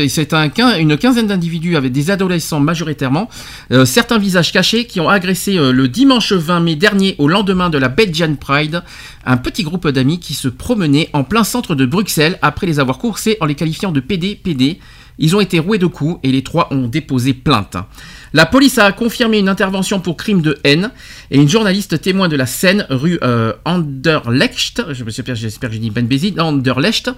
c'est 0.08 0.34
une 0.78 0.98
quinzaine 0.98 1.26
d'individus 1.26 1.76
avec 1.76 1.92
des 1.92 2.10
adolescents 2.10 2.60
majoritairement. 2.60 3.30
euh, 3.72 3.86
certains 3.86 4.18
visages 4.18 4.52
cachés 4.52 4.84
qui 4.84 5.00
ont 5.00 5.08
agressé 5.08 5.54
le 5.54 5.88
dimanche 5.88 6.32
20 6.32 6.60
mai 6.60 6.74
dernier, 6.76 7.14
au 7.18 7.28
lendemain 7.28 7.70
de 7.70 7.78
la 7.78 7.88
Belgian 7.88 8.34
Pride, 8.34 8.82
un 9.24 9.38
petit 9.38 9.62
groupe 9.62 9.88
d'amis 9.88 10.20
qui 10.20 10.34
se 10.34 10.48
promenaient 10.48 11.08
en 11.14 11.24
plein 11.24 11.44
centre 11.44 11.74
de 11.74 11.86
Bruxelles 11.86 12.38
après 12.42 12.66
les 12.66 12.78
avoir 12.78 12.98
coursés 12.98 13.38
en 13.40 13.46
les 13.46 13.54
qualifiant 13.54 13.90
de 13.90 14.00
PD, 14.00 14.38
PD. 14.42 14.78
Ils 15.18 15.34
ont 15.34 15.40
été 15.40 15.58
roués 15.58 15.78
de 15.78 15.86
coups 15.86 16.18
et 16.22 16.30
les 16.30 16.42
trois 16.42 16.68
ont 16.72 16.88
déposé 16.88 17.32
plainte. 17.32 17.76
La 18.32 18.44
police 18.44 18.78
a 18.78 18.92
confirmé 18.92 19.38
une 19.38 19.48
intervention 19.48 20.00
pour 20.00 20.16
crime 20.16 20.42
de 20.42 20.58
haine 20.64 20.90
et 21.30 21.38
une 21.38 21.48
journaliste 21.48 22.00
témoin 22.00 22.28
de 22.28 22.36
la 22.36 22.46
scène 22.46 22.86
rue 22.90 23.18
euh, 23.22 23.52
Anderlecht, 23.64 24.82
j'espère 24.90 25.70
que 25.70 25.90
Ben 25.90 26.08
Anderlecht, 26.40 27.10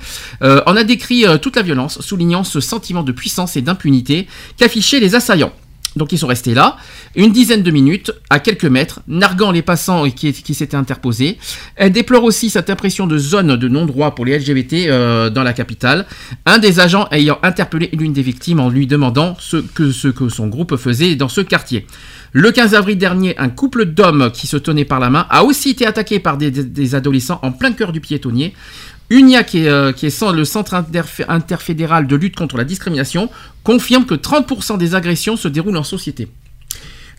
euh, 0.43 0.63
en 0.67 0.77
a 0.77 0.85
décrit 0.85 1.27
euh, 1.27 1.39
toute 1.39 1.57
la 1.57 1.63
violence, 1.63 2.01
soulignant 2.01 2.45
ce 2.45 2.61
sentiment 2.61 3.03
de 3.03 3.13
puissance 3.13 3.57
et 3.57 3.63
d'impunité 3.63 4.29
qu'affichaient 4.57 5.01
les 5.01 5.15
assaillants. 5.15 5.53
Donc 5.99 6.13
ils 6.13 6.19
sont 6.19 6.27
restés 6.27 6.55
là, 6.55 6.77
une 7.15 7.33
dizaine 7.33 7.63
de 7.63 7.71
minutes, 7.71 8.13
à 8.31 8.39
quelques 8.39 8.65
mètres, 8.65 9.01
narguant 9.09 9.51
les 9.51 9.63
passants 9.63 10.09
qui, 10.09 10.55
s'étaient 10.55 10.77
interposés. 10.77 11.39
Elle 11.77 11.93
déplore 11.93 12.25
aussi 12.25 12.49
cette 12.49 12.71
impression 12.71 13.07
de 13.07 13.19
zone 13.19 13.57
de 13.57 13.69
non-droit 13.69 14.15
pour 14.15 14.25
les 14.25 14.39
LGBT 14.39 14.75
euh, 14.89 15.31
dans 15.31 15.43
la 15.43 15.53
capitale, 15.53 16.07
un 16.47 16.59
des 16.59 16.81
agents 16.81 17.09
ayant 17.11 17.39
interpellé 17.43 17.91
l'une 17.93 18.13
des 18.13 18.23
victimes 18.23 18.61
en 18.61 18.71
lui 18.71 18.87
demandant 18.87 19.37
ce 19.39 19.57
que, 19.57 19.91
son 19.91 20.47
groupe 20.47 20.77
faisait 20.77 21.17
dans 21.17 21.29
ce 21.29 21.41
quartier. 21.41 21.87
Le 22.33 22.51
15 22.53 22.75
avril 22.75 22.99
dernier, 22.99 23.37
un 23.39 23.49
couple 23.49 23.87
d'hommes 23.87 24.31
qui 24.33 24.47
se 24.47 24.57
tenaient 24.57 24.85
par 24.85 25.01
la 25.01 25.11
main 25.11 25.27
a 25.31 25.45
aussi 25.45 25.71
été 25.71 25.87
attaqué 25.87 26.19
par 26.19 26.37
des 26.37 26.95
adolescents 26.95 27.41
en 27.43 27.53
plein 27.53 27.73
cœur 27.73 27.93
du 27.93 28.01
piétonnier. 28.01 28.55
UNIA, 29.11 29.43
qui 29.43 29.65
est, 29.65 29.69
euh, 29.69 29.93
le 30.33 30.45
Centre 30.45 30.75
interf- 30.75 31.25
interfédéral 31.29 32.07
de 32.07 32.17
lutte 32.17 32.37
contre 32.37 32.57
la 32.57 32.65
discrimination, 32.65 33.31
confirme 33.65 34.05
que 34.05 34.15
30% 34.15 34.77
des 34.77 34.95
agressions 34.95 35.37
se 35.37 35.49
déroulent 35.49 35.77
en 35.77 35.85
société. 35.85 36.29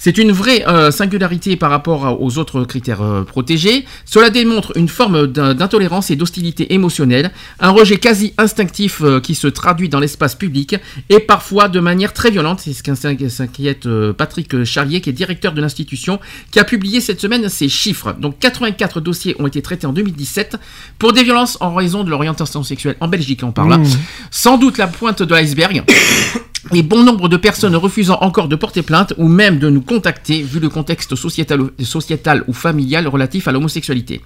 C'est 0.01 0.17
une 0.17 0.31
vraie 0.31 0.63
euh, 0.67 0.91
singularité 0.91 1.57
par 1.57 1.69
rapport 1.69 2.19
aux 2.21 2.37
autres 2.37 2.63
critères 2.63 3.01
euh, 3.01 3.23
protégés. 3.23 3.85
Cela 4.05 4.29
démontre 4.29 4.71
une 4.77 4.87
forme 4.87 5.27
d'in- 5.27 5.53
d'intolérance 5.53 6.09
et 6.09 6.15
d'hostilité 6.15 6.73
émotionnelle, 6.73 7.31
un 7.59 7.69
rejet 7.71 7.97
quasi 7.97 8.33
instinctif 8.37 9.01
euh, 9.03 9.19
qui 9.19 9.35
se 9.35 9.47
traduit 9.47 9.89
dans 9.89 9.99
l'espace 9.99 10.35
public 10.35 10.77
et 11.09 11.19
parfois 11.19 11.67
de 11.67 11.81
manière 11.81 12.13
très 12.13 12.31
violente. 12.31 12.61
C'est 12.63 12.71
ce 12.71 12.81
qu'in- 12.81 12.95
s'inquiète 12.95 13.87
Patrick 14.17 14.63
Charlier, 14.63 15.01
qui 15.01 15.09
est 15.09 15.13
directeur 15.13 15.51
de 15.51 15.59
l'institution, 15.61 16.19
qui 16.51 16.59
a 16.59 16.63
publié 16.63 17.01
cette 17.01 17.19
semaine 17.19 17.49
ces 17.49 17.67
chiffres. 17.67 18.13
Donc 18.17 18.39
84 18.39 19.01
dossiers 19.01 19.35
ont 19.37 19.47
été 19.47 19.61
traités 19.61 19.85
en 19.85 19.91
2017 19.91 20.55
pour 20.97 21.11
des 21.11 21.23
violences 21.23 21.57
en 21.59 21.73
raison 21.75 22.05
de 22.05 22.09
l'orientation 22.09 22.63
sexuelle 22.63 22.95
en 23.01 23.09
Belgique, 23.09 23.41
on 23.43 23.51
parle. 23.51 23.71
là. 23.71 23.77
Mmh. 23.79 23.85
Sans 24.31 24.57
doute 24.57 24.77
la 24.77 24.87
pointe 24.87 25.21
de 25.23 25.35
l'iceberg. 25.35 25.83
Et 26.73 26.83
bon 26.83 27.03
nombre 27.03 27.29
de 27.29 27.37
personnes 27.37 27.75
refusant 27.77 28.17
encore 28.19 28.49
de 28.49 28.55
porter 28.55 28.81
plainte 28.81 29.13
ou 29.17 29.27
même 29.29 29.59
de 29.59 29.69
nous 29.69 29.79
contacter 29.89 30.43
vu 30.43 30.59
le 30.59 30.69
contexte 30.69 31.15
sociétal, 31.15 31.61
sociétal 31.83 32.43
ou 32.47 32.53
familial 32.53 33.07
relatif 33.07 33.47
à 33.47 33.51
l'homosexualité. 33.51 34.21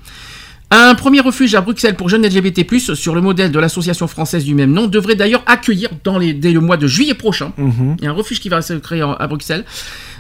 Un 0.72 0.94
premier 0.96 1.22
refuge 1.22 1.56
à 1.56 1.62
Bruxelles 1.62 1.96
pour 1.96 2.10
jeunes 2.10 2.26
LGBT+, 2.26 2.66
sur 2.96 3.16
le 3.16 3.22
modèle 3.22 3.52
de 3.52 3.60
l'association 3.60 4.08
française 4.08 4.44
du 4.44 4.56
même 4.56 4.74
nom, 4.74 4.88
devrait 4.88 5.16
d'ailleurs 5.16 5.44
accueillir 5.46 5.90
dans 6.04 6.18
les, 6.18 6.34
dès 6.34 6.52
le 6.52 6.60
mois 6.60 6.78
de 6.78 6.88
juillet 6.88 7.14
prochain, 7.14 7.54
il 7.58 8.04
y 8.04 8.08
a 8.08 8.10
un 8.10 8.14
refuge 8.14 8.42
qui 8.42 8.50
va 8.50 8.62
se 8.62 8.74
créer 8.74 9.02
à 9.02 9.28
Bruxelles, 9.28 9.64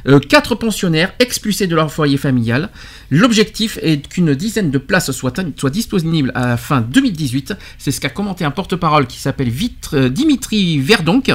euh, 0.07 0.19
quatre 0.19 0.55
pensionnaires 0.55 1.13
expulsés 1.19 1.67
de 1.67 1.75
leur 1.75 1.91
foyer 1.91 2.17
familial. 2.17 2.69
L'objectif 3.09 3.77
est 3.81 4.07
qu'une 4.07 4.35
dizaine 4.35 4.71
de 4.71 4.77
places 4.77 5.11
soient, 5.11 5.33
disponibles 5.69 6.31
à 6.35 6.47
la 6.47 6.57
fin 6.57 6.81
2018. 6.81 7.53
C'est 7.77 7.91
ce 7.91 8.01
qu'a 8.01 8.09
commenté 8.09 8.45
un 8.45 8.51
porte-parole 8.51 9.07
qui 9.07 9.19
s'appelle 9.19 9.51
euh, 9.93 10.09
Dimitri 10.09 10.79
Verdonck 10.79 11.31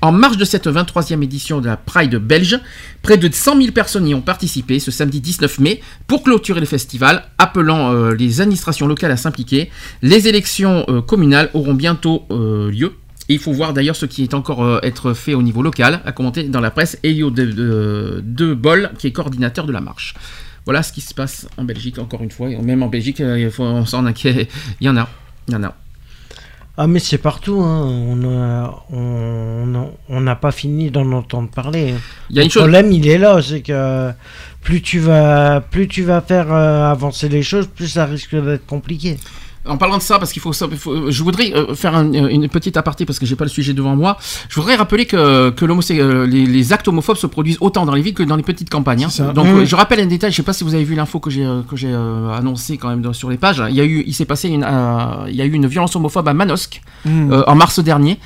en 0.00 0.12
marge 0.12 0.36
de 0.36 0.44
cette 0.44 0.66
23e 0.66 1.22
édition 1.22 1.60
de 1.60 1.66
la 1.66 1.76
Pride 1.76 2.16
belge. 2.16 2.58
Près 3.02 3.16
de 3.16 3.32
100 3.32 3.56
000 3.60 3.72
personnes 3.72 4.06
y 4.06 4.14
ont 4.14 4.20
participé 4.20 4.78
ce 4.78 4.90
samedi 4.90 5.20
19 5.20 5.58
mai 5.60 5.80
pour 6.06 6.22
clôturer 6.22 6.60
le 6.60 6.66
festival, 6.66 7.24
appelant 7.38 7.92
euh, 7.92 8.14
les 8.14 8.40
administrations 8.40 8.86
locales 8.86 9.10
à 9.10 9.16
s'impliquer. 9.16 9.70
Les 10.02 10.28
élections 10.28 10.84
euh, 10.88 11.00
communales 11.00 11.50
auront 11.54 11.74
bientôt 11.74 12.24
euh, 12.30 12.70
lieu. 12.70 12.92
Et 13.28 13.34
il 13.34 13.38
faut 13.38 13.52
voir 13.52 13.72
d'ailleurs 13.74 13.96
ce 13.96 14.06
qui 14.06 14.22
est 14.22 14.34
encore 14.34 14.64
euh, 14.64 14.80
être 14.82 15.12
fait 15.12 15.34
au 15.34 15.42
niveau 15.42 15.62
local, 15.62 16.00
a 16.04 16.12
commenté 16.12 16.44
dans 16.44 16.60
la 16.60 16.70
presse 16.70 16.98
Elio 17.02 17.30
de, 17.30 17.44
de, 17.44 18.22
de 18.24 18.54
Boll, 18.54 18.90
qui 18.98 19.06
est 19.06 19.12
coordinateur 19.12 19.66
de 19.66 19.72
la 19.72 19.80
marche. 19.80 20.14
Voilà 20.64 20.82
ce 20.82 20.92
qui 20.92 21.00
se 21.00 21.14
passe 21.14 21.46
en 21.56 21.64
Belgique, 21.64 21.98
encore 21.98 22.22
une 22.22 22.30
fois. 22.30 22.50
Et 22.50 22.56
Même 22.56 22.82
en 22.82 22.88
Belgique, 22.88 23.20
euh, 23.20 23.38
il 23.38 23.50
faut, 23.50 23.64
on 23.64 23.84
s'en 23.86 24.04
inquiète. 24.06 24.48
Il 24.80 24.86
y 24.86 24.90
en 24.90 24.96
a. 24.96 25.08
Il 25.48 25.54
y 25.54 25.56
en 25.56 25.64
a. 25.64 25.74
Ah 26.80 26.86
mais 26.86 27.00
c'est 27.00 27.18
partout, 27.18 27.60
hein. 27.60 27.82
on 27.86 28.22
a- 28.24 28.84
on 28.92 29.74
a- 29.74 29.90
on 30.08 30.20
n'a 30.20 30.36
pas 30.36 30.52
fini 30.52 30.92
d'en 30.92 31.10
entendre 31.10 31.50
parler. 31.50 31.92
Il 32.30 32.36
y 32.36 32.40
a 32.40 32.44
le 32.44 32.48
chose- 32.48 32.62
problème 32.62 32.92
il 32.92 33.08
est 33.08 33.18
là, 33.18 33.42
c'est 33.42 33.62
que 33.62 34.12
plus 34.62 34.80
tu 34.80 35.00
vas, 35.00 35.60
plus 35.60 35.88
tu 35.88 36.04
vas 36.04 36.20
faire 36.20 36.52
euh, 36.52 36.88
avancer 36.88 37.28
les 37.28 37.42
choses, 37.42 37.66
plus 37.66 37.88
ça 37.88 38.06
risque 38.06 38.36
d'être 38.36 38.64
compliqué. 38.64 39.16
En 39.68 39.76
parlant 39.76 39.98
de 39.98 40.02
ça, 40.02 40.18
parce 40.18 40.32
qu'il 40.32 40.40
faut, 40.42 40.52
je 40.52 41.22
voudrais 41.22 41.52
euh, 41.54 41.74
faire 41.74 41.94
un- 41.94 42.12
une 42.12 42.48
petite 42.48 42.76
aparté 42.76 43.04
parce 43.06 43.18
que 43.18 43.26
j'ai 43.26 43.36
pas 43.36 43.44
le 43.44 43.50
sujet 43.50 43.74
devant 43.74 43.94
moi. 43.96 44.16
Je 44.48 44.54
voudrais 44.56 44.76
rappeler 44.76 45.06
que, 45.06 45.50
que 45.50 45.64
euh, 45.64 46.26
les, 46.26 46.46
les 46.46 46.72
actes 46.72 46.88
homophobes 46.88 47.16
se 47.16 47.26
produisent 47.26 47.58
autant 47.60 47.84
dans 47.86 47.94
les 47.94 48.02
villes 48.02 48.14
que 48.14 48.22
dans 48.22 48.36
les 48.36 48.42
petites 48.42 48.70
campagnes. 48.70 49.04
hein. 49.04 49.32
Donc 49.34 49.46
Mmh. 49.46 49.58
euh, 49.60 49.64
je 49.66 49.76
rappelle 49.76 50.00
un 50.00 50.06
détail. 50.06 50.30
Je 50.32 50.36
sais 50.36 50.42
pas 50.42 50.52
si 50.52 50.64
vous 50.64 50.74
avez 50.74 50.84
vu 50.84 50.94
l'info 50.94 51.20
que 51.20 51.30
j'ai 51.30 51.44
euh, 51.44 51.62
que 51.68 51.76
j'ai 51.76 51.90
euh, 51.92 52.30
annoncé 52.32 52.78
quand 52.78 52.88
même 52.88 53.02
dans- 53.02 53.12
sur 53.12 53.30
les 53.30 53.36
pages. 53.36 53.62
Il 53.68 53.74
y 53.76 53.80
a 53.80 53.84
eu, 53.84 54.02
il 54.06 54.14
s'est 54.14 54.24
passé 54.24 54.48
une, 54.48 54.64
euh, 54.64 55.26
il 55.28 55.34
y 55.36 55.42
a 55.42 55.44
eu 55.44 55.52
une 55.52 55.66
violence 55.66 55.94
homophobe 55.96 56.26
à 56.28 56.34
Manosque 56.34 56.80
Mmh. 57.04 57.32
euh, 57.32 57.42
en 57.46 57.54
mars 57.54 57.78
dernier. 57.80 58.18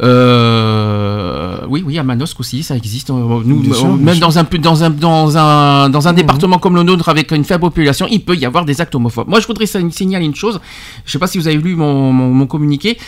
Euh, 0.00 1.58
oui, 1.68 1.82
oui, 1.84 1.98
à 1.98 2.02
Manosque 2.02 2.40
aussi, 2.40 2.62
ça 2.62 2.76
existe. 2.76 3.10
Euh, 3.10 3.40
Nous, 3.44 3.74
sûr, 3.74 3.86
euh, 3.86 3.96
même 3.96 4.18
dans 4.18 4.38
un, 4.38 4.44
peu- 4.44 4.58
dans 4.58 4.84
un, 4.84 4.90
dans 4.90 5.36
un, 5.36 5.88
dans 5.90 6.08
un 6.08 6.12
Mhm. 6.12 6.16
département 6.16 6.58
comme 6.58 6.76
le 6.76 6.82
nôtre 6.82 7.08
avec 7.08 7.30
une 7.32 7.44
faible 7.44 7.60
population, 7.60 8.06
il 8.10 8.20
peut 8.24 8.36
y 8.36 8.44
avoir 8.46 8.64
des 8.64 8.80
actes 8.80 8.94
homophobes. 8.94 9.28
Moi, 9.28 9.40
je 9.40 9.46
voudrais 9.46 9.66
signaler 9.66 10.24
une 10.24 10.34
chose. 10.34 10.60
Je 11.04 11.10
sais 11.12 11.18
pas 11.18 11.26
si 11.26 11.38
vous 11.38 11.48
avez 11.48 11.56
lu 11.56 11.74
mon, 11.76 12.12
mon, 12.12 12.32
mon 12.32 12.46
communiqué. 12.46 12.98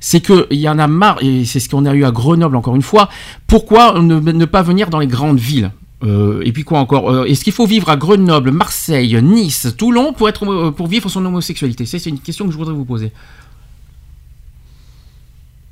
C'est 0.00 0.20
que 0.20 0.46
il 0.50 0.58
y 0.60 0.68
en 0.68 0.78
a 0.78 0.86
marre, 0.86 1.18
et 1.22 1.44
c'est 1.44 1.60
ce 1.60 1.68
qu'on 1.68 1.84
a 1.84 1.94
eu 1.94 2.04
à 2.04 2.10
Grenoble 2.10 2.56
encore 2.56 2.74
une 2.74 2.82
fois. 2.82 3.08
Pourquoi 3.46 4.00
ne, 4.00 4.18
ne 4.18 4.44
pas 4.46 4.62
venir 4.62 4.88
dans 4.88 4.98
les 4.98 5.06
grandes 5.06 5.38
villes? 5.38 5.72
Euh, 6.02 6.40
et 6.42 6.52
puis 6.52 6.64
quoi 6.64 6.78
encore? 6.78 7.10
Euh, 7.10 7.24
Est-ce 7.24 7.44
qu'il 7.44 7.52
faut 7.52 7.66
vivre 7.66 7.90
à 7.90 7.96
Grenoble, 7.98 8.50
Marseille, 8.50 9.18
Nice, 9.22 9.68
Toulon 9.76 10.14
pour, 10.14 10.30
être, 10.30 10.44
homo- 10.46 10.72
pour 10.72 10.86
vivre 10.86 11.10
son 11.10 11.22
homosexualité? 11.26 11.84
C'est 11.84 12.04
une 12.06 12.18
question 12.18 12.46
que 12.46 12.52
je 12.52 12.56
voudrais 12.56 12.72
vous 12.72 12.86
poser. 12.86 13.12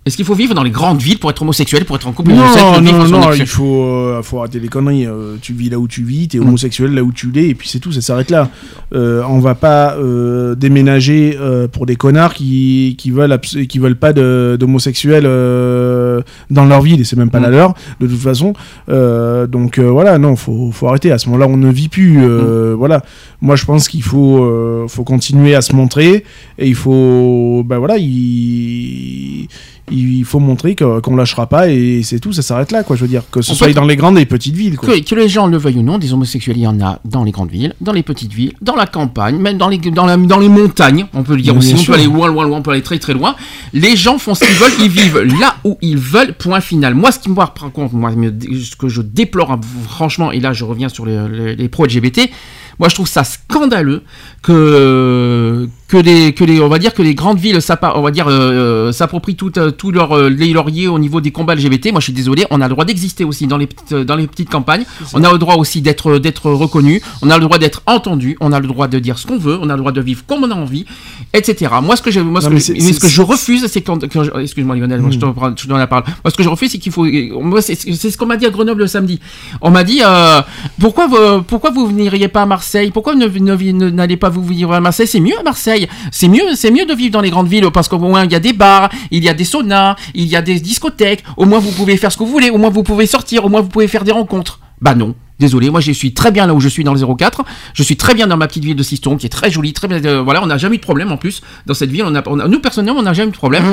Est-ce 0.08 0.16
qu'il 0.16 0.24
faut 0.26 0.34
vivre 0.34 0.54
dans 0.54 0.62
les 0.62 0.70
grandes 0.70 1.00
villes 1.00 1.18
pour 1.18 1.30
être 1.30 1.42
homosexuel, 1.42 1.84
pour 1.84 1.96
être 1.96 2.06
en 2.08 2.12
couple 2.12 2.30
Non, 2.32 2.80
non, 2.80 3.04
non, 3.08 3.32
il 3.34 3.46
faut, 3.46 3.82
euh, 3.84 4.22
faut 4.22 4.38
arrêter 4.40 4.58
les 4.58 4.68
conneries. 4.68 5.06
euh, 5.06 5.36
tu 5.40 5.52
vis 5.52 5.68
là 5.68 5.78
où 5.78 5.86
tu 5.86 6.02
vis, 6.02 6.28
t'es 6.28 6.38
homosexuel 6.38 6.94
là 6.94 7.02
où 7.04 7.12
tu 7.12 7.30
l'es, 7.30 7.48
et 7.50 7.54
puis 7.54 7.68
c'est 7.68 7.78
tout, 7.78 7.92
ça 7.92 8.00
s'arrête 8.00 8.30
là. 8.30 8.48
Euh, 8.94 9.22
on 9.28 9.38
va 9.38 9.54
pas 9.54 9.94
euh, 9.96 10.54
déménager 10.54 11.38
pour 11.72 11.84
des 11.86 11.96
connards 11.96 12.34
qui, 12.34 12.96
qui 12.98 13.10
veulent 13.10 13.38
qui 13.68 13.78
veulent 13.78 13.96
pas 13.96 14.12
d'homosexuels 14.12 15.24
dans 15.24 16.64
leur 16.64 16.80
ville, 16.82 17.00
et 17.00 17.04
c'est 17.04 17.16
même 17.16 17.30
pas 17.30 17.40
la 17.40 17.50
leur, 17.50 17.74
de 18.00 18.06
toute 18.06 18.18
façon. 18.20 18.54
Donc 18.88 19.78
voilà, 19.78 20.18
non, 20.18 20.36
faut, 20.36 20.70
faut 20.72 20.88
arrêter. 20.88 21.12
À 21.12 21.18
ce 21.18 21.28
moment-là, 21.28 21.46
on 21.48 21.56
ne 21.56 21.70
vit 21.70 21.88
plus. 21.88 22.18
euh, 22.22 22.74
Voilà. 22.76 23.02
Moi, 23.40 23.56
je 23.56 23.64
pense 23.64 23.88
qu'il 23.88 24.02
faut, 24.02 24.86
faut 24.88 25.04
continuer 25.04 25.54
à 25.54 25.60
se 25.60 25.74
montrer, 25.76 26.24
et 26.58 26.66
il 26.66 26.74
faut, 26.74 27.62
ben 27.64 27.78
voilà, 27.78 27.96
il 27.98 29.48
il 29.90 30.24
faut 30.24 30.38
montrer 30.38 30.76
qu'on 30.76 31.16
lâchera 31.16 31.46
pas 31.46 31.68
et 31.70 32.02
c'est 32.02 32.18
tout, 32.20 32.32
ça 32.32 32.42
s'arrête 32.42 32.70
là, 32.72 32.82
quoi. 32.82 32.96
Je 32.96 33.02
veux 33.02 33.08
dire, 33.08 33.22
que 33.30 33.42
ce 33.42 33.52
On 33.52 33.54
soit 33.54 33.72
dans 33.72 33.84
les 33.84 33.96
grandes 33.96 34.16
et 34.16 34.20
les 34.20 34.26
petites 34.26 34.54
villes, 34.54 34.76
quoi. 34.76 34.88
Que, 34.94 35.00
que 35.00 35.14
les 35.14 35.28
gens 35.28 35.46
le 35.46 35.56
veuillent 35.56 35.78
ou 35.78 35.82
non, 35.82 35.98
des 35.98 36.12
homosexuels, 36.12 36.56
il 36.56 36.62
y 36.62 36.66
en 36.66 36.80
a 36.80 37.00
dans 37.04 37.24
les 37.24 37.30
grandes 37.30 37.50
villes, 37.50 37.74
dans 37.80 37.92
les 37.92 38.02
petites 38.02 38.32
villes, 38.32 38.52
dans 38.62 38.76
la 38.76 38.86
campagne, 38.86 39.36
même 39.38 39.58
dans 39.58 39.68
les, 39.68 39.78
dans 39.78 40.06
la- 40.06 40.16
dans 40.16 40.38
les 40.38 40.48
montagnes, 40.48 41.06
on 41.14 41.22
peut 41.22 41.36
le 41.36 41.42
dire 41.42 41.56
aussi, 41.56 41.74
on 41.74 41.84
peut 41.84 41.94
aller 41.94 42.04
loin, 42.04 42.28
loin, 42.28 42.44
loin, 42.46 42.58
on 42.58 42.62
peut 42.62 42.70
aller 42.72 42.82
très, 42.82 42.98
très 42.98 43.14
loin. 43.14 43.34
Les 43.72 43.96
gens 43.96 44.18
font 44.18 44.34
ce 44.34 44.44
qu'ils 44.44 44.54
veulent, 44.56 44.72
ils 44.80 44.88
vivent 44.90 45.20
là 45.40 45.56
où 45.64 45.78
ils 45.82 45.98
veulent, 45.98 46.34
point 46.34 46.60
final. 46.60 46.94
Moi, 46.94 47.12
ce 47.12 47.18
qui 47.18 47.28
me 47.30 47.34
par 47.34 47.52
contre, 47.72 47.94
moi, 47.94 48.10
ce 48.12 48.76
que 48.76 48.88
je 48.88 49.00
déplore, 49.02 49.52
hein, 49.52 49.60
franchement, 49.88 50.32
et 50.32 50.40
là, 50.40 50.52
je 50.52 50.64
reviens 50.64 50.88
sur 50.88 51.06
les, 51.06 51.18
les, 51.28 51.56
les 51.56 51.68
pro-LGBT, 51.68 52.30
moi, 52.78 52.88
je 52.88 52.94
trouve 52.94 53.08
ça 53.08 53.24
scandaleux 53.24 54.02
que 54.42 55.68
que 55.88 55.96
les 55.96 56.34
que 56.34 56.44
les 56.44 56.60
on 56.60 56.68
va 56.68 56.78
dire 56.78 56.92
que 56.92 57.00
les 57.02 57.14
grandes 57.14 57.38
villes 57.38 57.58
on 57.94 58.02
va 58.02 58.10
dire 58.10 58.26
euh, 58.28 58.92
s'approprient 58.92 59.36
tout 59.36 59.52
euh, 59.58 59.70
tout 59.70 59.90
leur 59.90 60.12
euh, 60.16 60.28
les 60.28 60.52
lauriers 60.52 60.86
au 60.86 60.98
niveau 60.98 61.20
des 61.22 61.30
combats 61.32 61.54
LGBT. 61.54 61.92
Moi, 61.92 62.00
je 62.00 62.04
suis 62.04 62.12
désolé, 62.12 62.44
on 62.50 62.60
a 62.60 62.68
le 62.68 62.74
droit 62.74 62.84
d'exister 62.84 63.24
aussi 63.24 63.46
dans 63.46 63.56
les 63.56 63.66
petites 63.66 63.94
dans 63.94 64.14
les 64.16 64.26
petites 64.26 64.50
campagnes. 64.50 64.84
On 65.14 65.24
a 65.24 65.32
le 65.32 65.38
droit 65.38 65.56
aussi 65.56 65.80
d'être 65.80 66.18
d'être 66.18 66.50
reconnu. 66.50 67.00
On 67.22 67.30
a 67.30 67.38
le 67.38 67.44
droit 67.44 67.56
d'être 67.58 67.82
entendu. 67.86 68.36
On 68.40 68.52
a 68.52 68.60
le 68.60 68.66
droit 68.66 68.86
de 68.86 68.98
dire 68.98 69.18
ce 69.18 69.26
qu'on 69.26 69.38
veut. 69.38 69.58
On 69.62 69.70
a 69.70 69.74
le 69.74 69.78
droit 69.80 69.92
de 69.92 70.00
vivre 70.02 70.22
comme 70.26 70.44
on 70.44 70.50
a 70.50 70.54
envie, 70.54 70.84
etc. 71.32 71.72
Moi, 71.82 71.96
ce 71.96 72.02
que 72.02 72.10
je 72.10 72.20
moi 72.20 72.40
ce 72.42 72.46
Non, 72.48 72.58
que, 72.58 72.72
mais 72.72 72.92
ce 72.92 73.00
que 73.00 73.08
je 73.08 73.22
refuse, 73.22 73.66
c'est 73.68 73.80
quand, 73.80 74.06
quand 74.12 74.24
excuse-moi 74.38 74.76
Lionel, 74.76 75.00
moi, 75.00 75.10
je 75.10 75.18
te 75.18 75.24
Hmm. 75.24 75.28
reprends- 75.28 75.56
je 75.56 75.62
te 75.64 75.68
donne 75.68 75.78
la 75.78 75.86
parole. 75.86 76.04
Moi, 76.22 76.30
ce 76.30 76.36
que 76.36 76.42
je 76.42 76.48
refuse, 76.50 76.70
c'est 76.72 76.78
qu'il 76.78 76.92
faut 76.92 77.06
moi 77.40 77.62
c'est 77.62 77.74
c'est 77.76 78.10
ce 78.10 78.18
qu'on 78.18 78.26
m'a 78.26 78.36
dit 78.36 78.44
à 78.46 78.50
Grenoble 78.50 78.80
le 78.82 78.86
samedi. 78.88 79.20
On 79.62 79.70
m'a 79.70 79.84
dit 79.84 80.00
euh, 80.04 80.42
pourquoi 80.78 81.06
vous, 81.06 81.42
pourquoi 81.44 81.70
vous 81.70 81.90
n'iriez 81.92 82.28
pas 82.28 82.42
à 82.42 82.46
Marseille? 82.46 82.90
Pourquoi 82.90 83.14
ne- 83.14 83.90
n'allez 83.90 84.16
pas 84.18 84.28
vous 84.28 84.42
vivre 84.44 84.74
à 84.74 84.80
Marseille? 84.80 85.06
C'est 85.06 85.20
mieux 85.20 85.38
à 85.38 85.42
Marseille. 85.42 85.77
C'est 86.10 86.28
mieux, 86.28 86.54
c'est 86.54 86.70
mieux 86.70 86.86
de 86.86 86.94
vivre 86.94 87.12
dans 87.12 87.20
les 87.20 87.30
grandes 87.30 87.48
villes 87.48 87.70
parce 87.72 87.88
qu'au 87.88 87.98
moins 87.98 88.24
il 88.24 88.32
y 88.32 88.34
a 88.34 88.40
des 88.40 88.52
bars, 88.52 88.90
il 89.10 89.22
y 89.24 89.28
a 89.28 89.34
des 89.34 89.44
saunas, 89.44 89.96
il 90.14 90.26
y 90.26 90.36
a 90.36 90.42
des 90.42 90.60
discothèques. 90.60 91.24
Au 91.36 91.44
moins 91.44 91.58
vous 91.58 91.72
pouvez 91.72 91.96
faire 91.96 92.12
ce 92.12 92.16
que 92.16 92.24
vous 92.24 92.30
voulez. 92.30 92.50
Au 92.50 92.58
moins 92.58 92.70
vous 92.70 92.82
pouvez 92.82 93.06
sortir. 93.06 93.44
Au 93.44 93.48
moins 93.48 93.60
vous 93.60 93.68
pouvez 93.68 93.88
faire 93.88 94.04
des 94.04 94.12
rencontres. 94.12 94.60
Bah 94.80 94.94
non. 94.94 95.14
Désolé, 95.40 95.70
moi 95.70 95.80
je 95.80 95.92
suis 95.92 96.12
très 96.14 96.30
bien 96.32 96.46
là 96.46 96.54
où 96.54 96.60
je 96.60 96.68
suis 96.68 96.82
dans 96.84 96.94
le 96.94 97.00
04. 97.16 97.44
Je 97.74 97.82
suis 97.82 97.96
très 97.96 98.14
bien 98.14 98.26
dans 98.26 98.36
ma 98.36 98.46
petite 98.48 98.64
ville 98.64 98.74
de 98.76 98.82
Siston, 98.82 99.16
qui 99.16 99.26
est 99.26 99.28
très 99.28 99.50
jolie, 99.50 99.72
très 99.72 99.86
bien. 99.88 100.04
euh, 100.04 100.20
voilà, 100.22 100.42
on 100.42 100.46
n'a 100.46 100.58
jamais 100.58 100.74
eu 100.74 100.78
de 100.78 100.82
problème 100.82 101.12
en 101.12 101.16
plus 101.16 101.42
dans 101.66 101.74
cette 101.74 101.90
ville. 101.90 102.02
On 102.04 102.14
a, 102.14 102.22
on 102.26 102.38
a- 102.40 102.48
nous 102.48 102.60
personnellement, 102.60 102.98
on 103.00 103.04
n'a 103.04 103.12
jamais 103.12 103.28
eu 103.28 103.32
de 103.32 103.36
problème. 103.36 103.64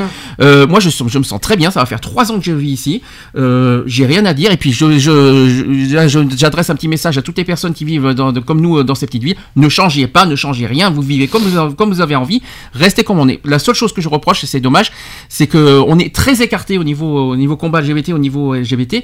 Euh, 0.42 0.68
moi, 0.68 0.80
je, 0.80 0.88
me 1.18 1.24
sens 1.24 1.42
très 1.42 1.58
bien. 1.58 1.72
Ça 1.72 1.80
va 1.80 1.86
faire 1.86 2.02
trois 2.02 2.32
ans 2.32 2.38
que 2.40 2.46
je 2.46 2.52
vis 2.52 2.70
ici. 2.72 3.02
Euh, 3.36 3.84
J'ai 3.88 4.06
rien 4.06 4.26
à 4.26 4.34
dire. 4.34 4.52
Et 4.52 4.58
puis, 4.58 4.72
je, 4.74 5.00
je- 5.00 6.08
je- 6.08 6.36
j'adresse 6.38 6.70
un 6.70 6.76
petit 6.76 6.88
message 6.88 7.18
à 7.18 7.22
toutes 7.22 7.38
les 7.38 7.44
personnes 7.46 7.74
qui 7.74 7.86
vivent 7.86 8.14
dans, 8.14 8.32
de- 8.32 8.40
comme 8.40 8.62
nous 8.62 8.78
euh, 8.78 8.84
dans 8.84 8.96
ces 8.96 9.06
petites 9.08 9.24
villes. 9.24 9.38
Ne 9.56 9.68
changez 9.70 10.08
pas, 10.08 10.26
ne 10.26 10.36
changez 10.36 10.68
rien. 10.68 10.90
Vous 10.92 11.02
vivez 11.02 11.28
comme 11.28 11.42
vous, 11.44 11.58
avez- 11.58 11.74
comme 11.76 11.90
vous 11.90 12.02
avez 12.02 12.16
envie. 12.16 12.42
Restez 12.74 13.04
comme 13.04 13.20
on 13.20 13.28
est. 13.28 13.40
La 13.44 13.58
seule 13.60 13.76
chose 13.76 13.92
que 13.92 14.02
je 14.02 14.10
reproche, 14.10 14.44
et 14.44 14.48
c'est 14.48 14.60
dommage, 14.60 14.92
c'est 15.30 15.48
que 15.48 15.82
on 15.88 15.98
est 16.00 16.14
très 16.14 16.42
écarté 16.42 16.78
au 16.78 16.84
niveau, 16.84 17.32
au 17.32 17.36
niveau 17.36 17.58
combat 17.58 17.82
LGBT, 17.82 18.10
au 18.14 18.18
niveau 18.20 18.54
LGBT. 18.56 19.04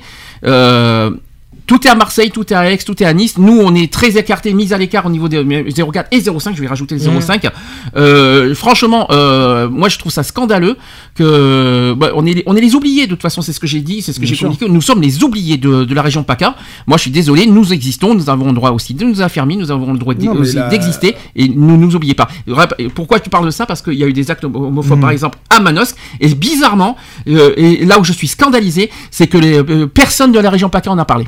Tout 1.71 1.87
est 1.87 1.89
à 1.89 1.95
Marseille, 1.95 2.31
tout 2.31 2.51
est 2.51 2.55
à 2.55 2.69
Aix, 2.69 2.77
tout 2.79 3.01
est 3.01 3.05
à 3.05 3.13
Nice. 3.13 3.37
Nous, 3.37 3.57
on 3.61 3.73
est 3.73 3.89
très 3.89 4.17
écartés, 4.17 4.51
mis 4.53 4.73
à 4.73 4.77
l'écart 4.77 5.05
au 5.05 5.09
niveau 5.09 5.29
des 5.29 5.41
04 5.41 6.09
et 6.11 6.19
05. 6.19 6.53
Je 6.53 6.59
vais 6.61 6.67
rajouter 6.67 6.95
le 6.95 6.99
05. 7.21 7.47
Euh, 7.95 8.53
franchement, 8.53 9.07
euh, 9.11 9.69
moi, 9.69 9.87
je 9.87 9.97
trouve 9.97 10.11
ça 10.11 10.21
scandaleux 10.23 10.75
que 11.15 11.93
bah, 11.97 12.09
on 12.13 12.25
est 12.25 12.33
les- 12.33 12.43
on 12.45 12.57
est 12.57 12.61
les 12.61 12.75
oubliés. 12.75 13.05
De 13.05 13.11
toute 13.11 13.21
façon, 13.21 13.41
c'est 13.41 13.53
ce 13.53 13.61
que 13.61 13.67
j'ai 13.67 13.79
dit, 13.79 14.01
c'est 14.01 14.11
ce 14.11 14.19
que 14.19 14.25
j'ai 14.25 14.35
communiqué. 14.49 14.67
Nous 14.67 14.81
sommes 14.81 15.01
les 15.01 15.23
oubliés 15.23 15.55
de, 15.55 15.85
de 15.85 15.95
la 15.95 16.01
région 16.01 16.23
PACA. 16.23 16.55
Moi, 16.87 16.97
je 16.97 17.03
suis 17.03 17.11
désolé. 17.11 17.45
Nous 17.45 17.71
existons. 17.71 18.15
Nous 18.15 18.29
avons 18.29 18.47
le 18.47 18.53
droit 18.53 18.71
aussi 18.71 18.93
de 18.93 19.05
nous 19.05 19.21
affermir. 19.21 19.57
Nous 19.57 19.71
avons 19.71 19.93
le 19.93 19.97
droit 19.99 20.13
la- 20.13 20.67
d'exister. 20.67 21.15
Et 21.37 21.47
ne 21.47 21.77
nous 21.77 21.95
oubliez 21.95 22.15
pas. 22.15 22.27
Pourquoi 22.95 23.21
tu 23.21 23.29
parles 23.29 23.45
de 23.45 23.49
ça? 23.51 23.65
Parce 23.65 23.81
qu'il 23.81 23.93
y 23.93 24.03
a 24.03 24.07
eu 24.07 24.13
des 24.13 24.29
actes 24.29 24.43
homophobes, 24.43 24.95
Mhm. 24.97 25.01
par 25.01 25.11
exemple, 25.11 25.37
à 25.49 25.61
Manosque. 25.61 25.95
Et 26.19 26.27
bizarrement, 26.35 26.97
euh, 27.29 27.53
et 27.55 27.85
là 27.85 27.97
où 27.97 28.03
je 28.03 28.11
suis 28.11 28.27
scandalisé, 28.27 28.89
c'est 29.09 29.27
que 29.27 29.37
les 29.37 29.57
euh, 29.59 29.87
personne 29.87 30.33
de 30.33 30.39
la 30.39 30.49
région 30.49 30.67
PACA 30.67 30.91
en 30.91 30.97
a 30.97 31.05
parlé. 31.05 31.27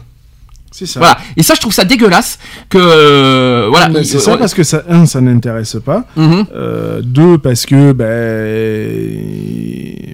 C'est 0.75 0.87
ça. 0.87 0.99
Voilà. 0.99 1.17
Et 1.37 1.43
ça, 1.43 1.53
je 1.53 1.61
trouve 1.61 1.71
ça 1.71 1.85
dégueulasse 1.85 2.39
que 2.67 2.79
euh, 2.81 3.67
voilà. 3.69 4.03
C'est 4.03 4.17
ça 4.19 4.37
parce 4.37 4.55
que 4.55 4.63
ça, 4.63 4.81
un, 4.89 5.05
ça 5.05 5.21
n'intéresse 5.21 5.77
pas. 5.85 6.05
Mhm. 6.17 6.45
Euh, 6.55 7.01
deux, 7.03 7.37
parce 7.37 7.67
que 7.67 7.91
ben, 7.93 8.07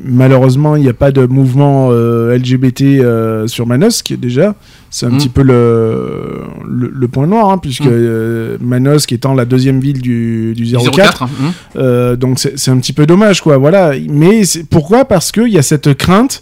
malheureusement, 0.03 0.75
il 0.75 0.83
n'y 0.83 0.89
a 0.89 0.93
pas 0.93 1.11
de 1.11 1.25
mouvement 1.25 1.89
euh, 1.91 2.37
LGBT 2.37 3.47
sur 3.47 3.67
Manosque 3.67 4.13
déjà. 4.19 4.55
C'est 4.89 5.05
un 5.05 5.09
Mhm. 5.09 5.17
petit 5.17 5.29
peu 5.29 5.43
le, 5.43 6.41
le, 6.67 6.91
le 6.93 7.07
point 7.07 7.27
noir, 7.27 7.49
hein, 7.51 7.57
puisque 7.59 7.85
euh, 7.85 8.57
Manosque 8.59 9.11
étant 9.13 9.33
la 9.35 9.45
deuxième 9.45 9.79
ville 9.79 10.01
du, 10.01 10.53
du 10.55 10.65
04. 10.65 10.91
04, 10.91 11.23
hein, 11.23 11.29
mhm. 11.75 12.15
Donc 12.15 12.39
c'est 12.39 12.71
un 12.71 12.77
petit 12.79 12.93
peu 12.93 13.05
dommage, 13.05 13.41
quoi. 13.41 13.57
Voilà. 13.57 13.91
Mais 14.09 14.41
pourquoi? 14.69 15.05
Parce 15.05 15.31
qu'il 15.31 15.49
y 15.49 15.57
a 15.57 15.61
cette 15.61 15.93
crainte 15.95 16.41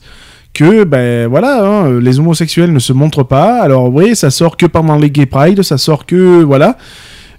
que, 0.58 0.84
ben 0.84 1.28
voilà, 1.28 1.64
hein, 1.64 2.00
les 2.00 2.20
homosexuels 2.20 2.74
ne 2.74 2.80
se 2.80 2.92
montrent 2.94 3.24
pas. 3.24 3.62
Alors 3.62 3.94
oui, 3.94 4.16
ça 4.16 4.30
sort 4.32 4.58
que 4.58 4.66
pendant 4.66 4.98
les 4.98 5.12
Gay 5.12 5.28
Pride, 5.28 5.62
ça 5.62 5.78
sort 5.78 6.06
que 6.06 6.42
voilà. 6.44 6.78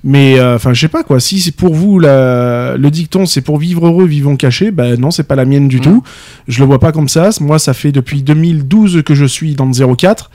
Mais 0.05 0.39
euh, 0.39 0.55
enfin, 0.55 0.73
je 0.73 0.81
sais 0.81 0.87
pas 0.89 1.03
quoi. 1.03 1.19
Si 1.19 1.41
c'est 1.41 1.51
pour 1.57 1.75
vous 1.75 1.99
la- 1.99 2.77
le 2.77 2.91
dicton, 2.91 3.27
c'est 3.27 3.41
pour 3.41 3.59
vivre 3.59 3.89
heureux, 3.89 4.07
vivons 4.07 4.37
cachés. 4.37 4.71
Ben 4.71 4.99
non, 4.99 5.11
c'est 5.11 5.25
pas 5.25 5.35
la 5.35 5.45
mienne 5.45 5.67
du 5.67 5.81
tout. 5.81 6.05
Je 6.47 6.61
le 6.61 6.67
vois 6.67 6.79
pas 6.79 6.93
comme 6.93 7.09
ça. 7.09 7.31
Moi, 7.41 7.59
ça 7.59 7.75
fait 7.75 7.91
depuis 7.91 8.23
2012 8.23 9.03
que 9.05 9.15
je 9.17 9.25
suis 9.25 9.55
dans 9.57 9.67
le 9.67 9.73
04. 9.97 10.31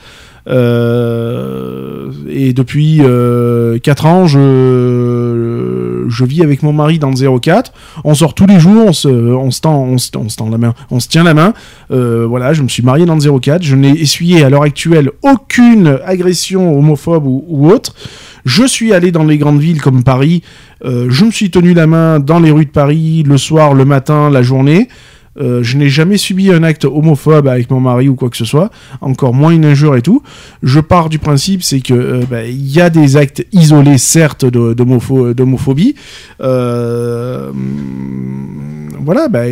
Euh, 0.48 2.12
et 2.28 2.54
depuis 2.54 3.02
4 3.82 4.06
ans, 4.06 4.28
je, 4.28 6.06
je 6.08 6.26
vis 6.26 6.42
avec 6.42 6.64
mon 6.64 6.74
mari 6.74 7.00
dans 7.00 7.10
le 7.10 7.40
04. 7.40 7.74
On 8.04 8.14
sort 8.14 8.34
tous 8.34 8.46
les 8.46 8.60
jours, 8.60 8.86
on 8.88 8.94
se, 8.94 9.08
on 9.08 9.52
se, 9.52 9.62
tend, 9.62 9.84
on 9.84 9.98
se, 9.98 10.10
on 10.18 10.30
se 10.30 10.38
tend 10.38 10.50
la 10.50 10.58
main, 10.58 10.74
on 10.92 11.00
se 11.00 11.08
tient 11.08 11.24
la 11.24 11.34
main. 11.34 11.54
Euh, 11.92 12.26
voilà, 12.28 12.54
je 12.54 12.62
me 12.62 12.68
suis 12.68 12.84
marié 12.84 13.06
dans 13.06 13.16
le 13.16 13.40
04. 13.40 13.64
Je 13.64 13.76
n'ai 13.76 13.92
essuyé 13.92 14.44
à 14.44 14.50
l'heure 14.50 14.64
actuelle 14.64 15.12
aucune 15.22 16.00
agression 16.06 16.78
homophobe 16.78 17.26
ou, 17.26 17.70
autre. 17.70 17.94
Je 18.46 18.66
suis 18.66 18.94
allé 18.94 19.12
dans 19.12 19.24
les 19.24 19.38
grandes 19.38 19.60
villes 19.60 19.82
comme 19.82 20.04
Paris. 20.04 20.44
Euh, 20.84 21.08
je 21.10 21.26
me 21.26 21.32
suis 21.32 21.50
tenu 21.50 21.74
la 21.74 21.88
main 21.88 22.20
dans 22.20 22.40
les 22.40 22.52
rues 22.52 22.66
de 22.66 22.72
Paris 22.72 23.24
le 23.26 23.38
soir, 23.38 23.74
le 23.74 23.86
matin, 23.86 24.30
la 24.30 24.42
journée. 24.42 24.90
Euh, 25.40 25.64
je 25.64 25.78
n'ai 25.78 25.90
jamais 25.90 26.18
subi 26.18 26.52
un 26.52 26.64
acte 26.64 26.86
homophobe 26.86 27.48
avec 27.48 27.72
mon 27.72 27.80
mari 27.80 28.08
ou 28.08 28.16
quoi 28.16 28.30
que 28.30 28.38
ce 28.38 28.46
soit, 28.46 28.70
encore 29.02 29.34
moins 29.34 29.52
une 29.52 29.66
injure 29.66 29.96
et 29.96 30.02
tout. 30.02 30.22
Je 30.62 30.80
pars 30.80 31.10
du 31.10 31.20
principe, 31.20 31.64
c'est 31.64 31.82
que 31.82 31.94
euh, 31.94 32.24
bah, 32.30 32.46
il 32.46 32.72
y 32.72 32.80
a 32.82 32.90
des 32.90 33.18
actes 33.18 33.46
isolés, 33.52 33.98
certes, 33.98 34.46
d'homophobie. 34.46 35.96
Euh, 36.42 37.52
voilà, 39.00 39.28
bah, 39.28 39.44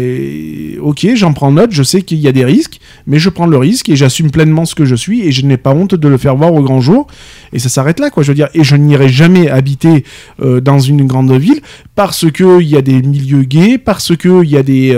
ok, 0.80 1.08
j'en 1.16 1.34
prends 1.34 1.52
note, 1.52 1.72
je 1.72 1.84
sais 1.84 2.04
qu'il 2.04 2.20
y 2.20 2.28
a 2.28 2.32
des 2.32 2.46
risques, 2.46 2.80
mais 3.08 3.20
je 3.20 3.30
prends 3.30 3.48
le 3.48 3.58
risque 3.58 3.90
et 3.90 3.96
j'assume 3.96 4.32
pleinement 4.32 4.66
ce 4.66 4.76
que 4.76 4.86
je 4.86 4.96
suis 4.96 5.28
et 5.28 5.32
je 5.32 5.46
n'ai 5.46 5.58
pas 5.58 5.72
honte 5.72 5.96
de 5.96 6.08
le 6.08 6.18
faire 6.18 6.36
voir 6.36 6.54
au 6.54 6.62
grand 6.62 6.80
jour. 6.80 7.08
Et 7.54 7.60
ça 7.60 7.68
s'arrête 7.68 8.00
là, 8.00 8.10
quoi. 8.10 8.24
Je 8.24 8.30
veux 8.30 8.36
dire, 8.36 8.50
et 8.54 8.64
je 8.64 8.76
n'irai 8.76 9.10
jamais 9.10 9.50
habiter 9.50 10.06
dans 10.40 10.80
une 10.80 11.06
grande 11.06 11.32
ville 11.34 11.62
parce 11.96 12.32
que 12.32 12.62
il 12.62 12.70
y 12.70 12.78
a 12.78 12.82
des 12.82 13.02
milieux 13.02 13.44
gays, 13.44 13.78
parce 13.78 14.16
que 14.16 14.44
il 14.44 14.50
y 14.50 14.58
a 14.58 14.64
des 14.64 14.98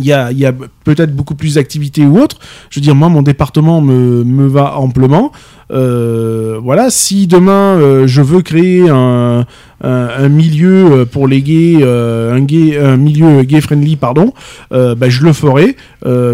il 0.00 0.06
y 0.38 0.46
a, 0.46 0.52
peut-être 0.84 1.14
beaucoup 1.14 1.34
plus 1.34 1.54
d'activités 1.54 2.04
ou 2.04 2.18
autres. 2.18 2.38
Je 2.70 2.80
veux 2.80 2.84
dire, 2.84 2.94
moi, 2.94 3.08
mon 3.08 3.22
département 3.22 3.80
me, 3.80 4.46
va 4.46 4.76
amplement. 4.76 5.32
Euh, 5.72 6.58
voilà, 6.60 6.90
si 6.90 7.28
demain 7.28 7.78
euh, 7.78 8.08
je 8.08 8.22
veux 8.22 8.42
créer 8.42 8.88
un, 8.88 9.46
milieu 10.28 10.92
euh, 10.92 11.04
pour 11.04 11.28
les 11.28 11.42
gays, 11.42 11.84
un, 11.84 12.40
gay, 12.40 12.76
un 12.76 12.96
milieu 12.96 13.42
gay 13.42 13.60
friendly, 13.60 13.96
pardon, 13.96 14.32
ben, 14.70 15.08
je 15.08 15.22
le 15.22 15.32
ferai 15.32 15.76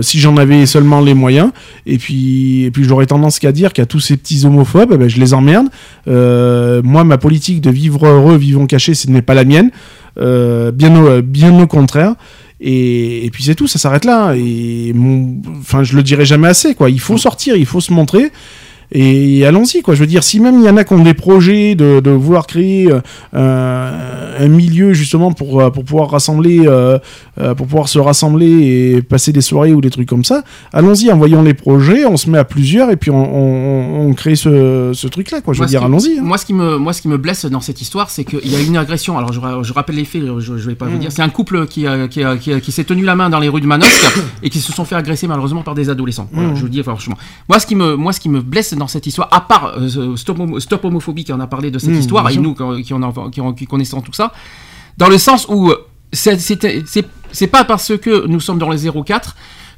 si 0.01 0.19
j'en 0.19 0.37
avais 0.37 0.67
seulement 0.67 1.01
les 1.01 1.15
moyens. 1.15 1.51
Et 1.85 1.99
puis, 1.99 2.71
puis 2.73 2.85
j'aurais 2.85 3.07
tendance 3.07 3.39
qu'à 3.39 3.53
dire 3.53 3.73
qu'à 3.73 3.87
tous 3.87 4.01
ces 4.01 4.17
petits 4.17 4.47
homophobes, 4.47 4.97
ben, 4.97 5.09
je 5.09 5.21
les 5.21 5.35
emmerde. 5.35 5.67
Moi, 6.07 7.05
ma 7.05 7.19
politique 7.19 7.61
de 7.61 7.71
vivre 7.71 8.07
heureux, 8.07 8.37
vivons 8.37 8.67
cachés, 8.67 8.95
ce 8.95 9.11
n'est 9.11 9.23
pas 9.23 9.35
la 9.35 9.45
mienne. 9.45 9.71
Bien 10.17 11.61
au 11.61 11.67
contraire. 11.67 12.15
Et, 12.61 13.27
et 13.27 13.31
puis 13.31 13.43
c'est 13.45 13.55
tout, 13.55 13.67
ça 13.67 13.79
s'arrête 13.79 14.05
là. 14.05 14.35
Et 14.35 14.93
mon, 14.95 15.41
enfin, 15.59 15.83
je 15.83 15.95
le 15.95 16.03
dirai 16.03 16.25
jamais 16.25 16.49
assez, 16.49 16.75
quoi. 16.75 16.91
Il 16.91 17.01
faut 17.01 17.19
sortir, 17.19 17.57
il 17.57 17.67
faut 17.67 17.81
se 17.81 17.93
montrer. 17.93 18.33
Et 18.93 19.45
allons-y 19.47 19.83
quoi. 19.83 19.95
Je 19.95 20.01
veux 20.01 20.07
dire, 20.07 20.23
si 20.25 20.41
même 20.41 20.59
il 20.61 20.65
y 20.65 20.69
en 20.69 20.77
a 20.77 20.85
qui 20.85 20.93
ont 20.93 21.03
des 21.03 21.15
projets 21.15 21.75
de, 21.75 22.01
de 22.01 22.11
vouloir 22.11 22.47
créer 22.47 22.89
euh, 23.35 24.37
un 24.39 24.49
milieu 24.49 24.93
justement 24.93 25.33
pour 25.33 25.61
euh, 25.61 25.71
pour 25.71 25.85
pouvoir 25.85 26.11
rassembler, 26.11 26.63
euh, 26.67 26.99
pour 27.57 27.67
pouvoir 27.67 27.89
se 27.89 27.99
rassembler 27.99 28.47
et 28.97 29.03
passer 29.03 29.33
des 29.33 29.41
soirées 29.41 29.73
ou 29.73 29.81
des 29.81 29.91
trucs 29.91 30.09
comme 30.09 30.25
ça, 30.25 30.43
allons-y, 30.73 31.11
envoyons 31.13 31.43
les 31.43 31.55
projets, 31.55 32.05
on 32.07 32.17
se 32.17 32.29
met 32.31 32.39
à 32.39 32.45
plusieurs 32.45 32.91
et 32.91 32.97
puis 32.97 33.11
on, 33.11 33.17
on, 33.37 34.09
on 34.09 34.15
crée 34.15 34.37
ce, 34.37 34.93
ce 34.95 35.07
truc 35.09 35.31
là 35.31 35.41
quoi. 35.41 35.55
Je 35.55 35.59
veux 35.59 35.63
Moi, 35.65 35.69
ce 35.69 35.71
dire, 35.73 35.81
qui- 35.81 35.87
allons-y. 35.87 36.19
hein. 36.19 36.23
Moi, 36.23 36.39
ce 36.39 36.47
qui 36.47 36.55
me, 36.55 36.77
moi, 36.79 36.93
ce 36.93 37.03
qui 37.03 37.09
me 37.09 37.19
blesse 37.19 37.45
dans 37.47 37.61
cette 37.61 37.81
histoire, 37.81 38.11
c'est 38.11 38.25
qu'il 38.25 38.51
y 38.51 38.57
a 38.57 38.61
une 38.61 38.77
agression. 38.77 39.17
Alors, 39.19 39.33
je, 39.33 39.41
ra- 39.41 39.63
je 39.63 39.73
rappelle 39.73 39.97
les 39.97 40.05
faits. 40.05 40.23
Je, 40.39 40.57
je 40.59 40.69
vais 40.69 40.75
pas 40.75 40.87
vous 40.87 40.99
dire. 40.99 41.13
C'est 41.13 41.23
un 41.23 41.29
couple 41.29 41.67
qui, 41.67 41.87
qui, 42.11 42.61
qui, 42.61 42.73
s'est 42.73 42.85
tenu 42.85 43.05
la 43.05 43.15
main 43.17 43.31
dans 43.31 43.39
les 43.41 43.49
rues 43.49 43.61
de 43.61 43.67
Manosque 43.67 44.19
et 44.43 44.51
qui 44.51 44.61
se 44.61 44.73
sont 44.73 44.85
fait 44.85 44.95
agresser 44.97 45.27
malheureusement 45.27 45.63
par 45.63 45.75
des 45.75 45.89
adolescents. 45.91 46.29
Voilà, 46.33 46.47
Mhm. 46.51 46.57
Je 46.57 46.61
vous 46.63 46.69
dis 46.69 46.83
franchement. 46.83 47.17
Moi, 47.49 47.59
ce 47.59 47.67
qui 47.67 47.75
me, 47.75 47.97
moi, 47.97 48.13
ce 48.13 48.21
qui 48.21 48.29
me 48.29 48.41
blesse 48.41 48.73
dans 48.79 48.87
cette 48.87 49.07
histoire, 49.07 49.29
à 49.33 49.41
part 49.41 49.75
euh, 49.79 50.17
Stop, 50.17 50.39
Homo- 50.39 50.61
Stop 50.61 50.85
homophobie 50.85 51.25
qui 51.25 51.33
en 51.33 51.41
a 51.41 51.47
parlé 51.47 51.71
de 51.71 51.79
cette 51.79 51.91
Mhm, 51.91 51.99
histoire 52.01 52.31
et 52.31 52.37
nous 52.37 52.55
qui, 52.55 52.93
en 52.95 53.03
a- 53.03 53.31
qui, 53.31 53.41
en- 53.41 53.53
qui 53.53 53.67
connaissons 53.67 54.01
tout 54.01 54.13
ça, 54.13 54.33
dans 54.99 55.09
le 55.09 55.19
sens 55.19 55.47
où 55.49 55.71
euh, 55.71 55.77
c'est- 56.13 57.47
pas 57.51 57.65
parce 57.65 57.97
que 57.99 58.27
nous 58.27 58.41
sommes 58.41 58.59
dans 58.59 58.71
le 58.71 58.77
04 58.77 59.37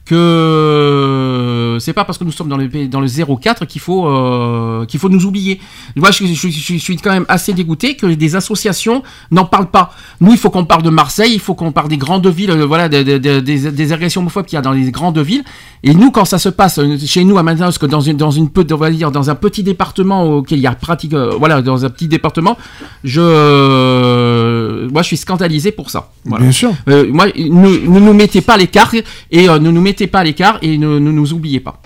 que 0.09 1.77
c'est 1.81 1.93
pas 1.93 2.05
parce 2.05 2.19
que 2.19 2.25
nous 2.25 2.33
sommes 2.33 2.49
dans 2.49 2.57
le 2.57 2.69
dans 2.89 3.01
le 3.01 3.09
04 3.09 3.67
qu'il 3.67 3.81
faut 3.81 4.07
euh, 4.07 4.85
qu'il 4.87 4.99
faut 5.01 5.09
nous 5.09 5.25
oublier. 5.27 5.61
Moi, 5.97 6.11
je, 6.11 6.25
je- 6.27 6.49
je- 6.49 6.77
suis 6.79 6.97
quand 6.97 7.13
même 7.13 7.27
assez 7.29 7.53
dégoûté 7.53 7.95
que 7.97 8.07
des 8.07 8.37
associations 8.37 9.03
n'en 9.31 9.45
parlent 9.45 9.71
pas. 9.71 9.91
Nous, 10.21 10.33
il 10.33 10.39
faut 10.39 10.51
qu'on 10.51 10.65
parle 10.65 10.83
de 10.83 10.91
Marseille, 10.91 11.33
il 11.35 11.41
faut 11.41 11.55
qu'on 11.55 11.73
parle 11.73 11.89
des 11.89 11.97
grandes 11.97 12.27
villes, 12.27 12.51
euh, 12.51 12.67
voilà, 12.67 12.89
des, 12.89 13.05
des- 13.05 13.19
des- 13.21 13.41
des- 13.43 13.93
agressions 13.93 14.21
homophobes 14.21 14.45
qu'il 14.47 14.57
y 14.57 14.59
a 14.59 14.63
dans 14.63 14.73
les 14.73 14.91
grandes 14.91 15.19
villes. 15.19 15.45
Et 15.83 15.95
nous, 15.95 16.11
quand 16.11 16.25
ça 16.25 16.39
se 16.39 16.49
passe 16.49 16.79
euh, 16.79 16.97
chez 17.05 17.25
nous 17.25 17.39
à 17.39 17.43
Manosque, 17.43 17.87
dans 17.87 18.01
une 18.01 18.17
dans 18.17 18.31
une 18.31 18.49
on 18.71 18.77
va 18.77 18.91
dire 18.91 19.11
dans 19.11 19.31
un 19.31 19.35
petit 19.35 19.63
département 19.63 20.25
auquel 20.25 20.59
il 20.59 20.63
y 20.63 20.67
a 20.67 20.73
pratique, 20.75 21.15
euh, 21.15 21.33
voilà, 21.39 21.63
dans 21.63 21.85
un 21.85 21.91
petit 21.91 22.09
département, 22.09 22.57
je 23.05 23.21
euh, 23.21 24.89
moi, 24.93 25.03
je 25.03 25.07
suis 25.09 25.17
scandalisé 25.17 25.73
pour 25.73 25.91
ça. 25.91 26.11
Voilà. 26.25 26.43
Bien 26.45 26.53
sûr. 26.53 26.71
Euh, 26.89 27.07
moi, 27.11 27.27
ne 27.27 27.89
ne 27.89 28.01
nous 28.01 28.13
mettez 28.13 28.41
pas 28.41 28.57
l'écart 28.57 28.93
et 29.31 29.49
euh, 29.49 29.59
ne 29.59 29.71
nous 29.71 29.81
mettez 29.81 29.98
pas 30.07 30.21
à 30.21 30.25
l'écart 30.25 30.59
et 30.63 30.79
ne, 30.79 30.99
nous 30.99 31.33
oubliez 31.33 31.61
pas. 31.61 31.81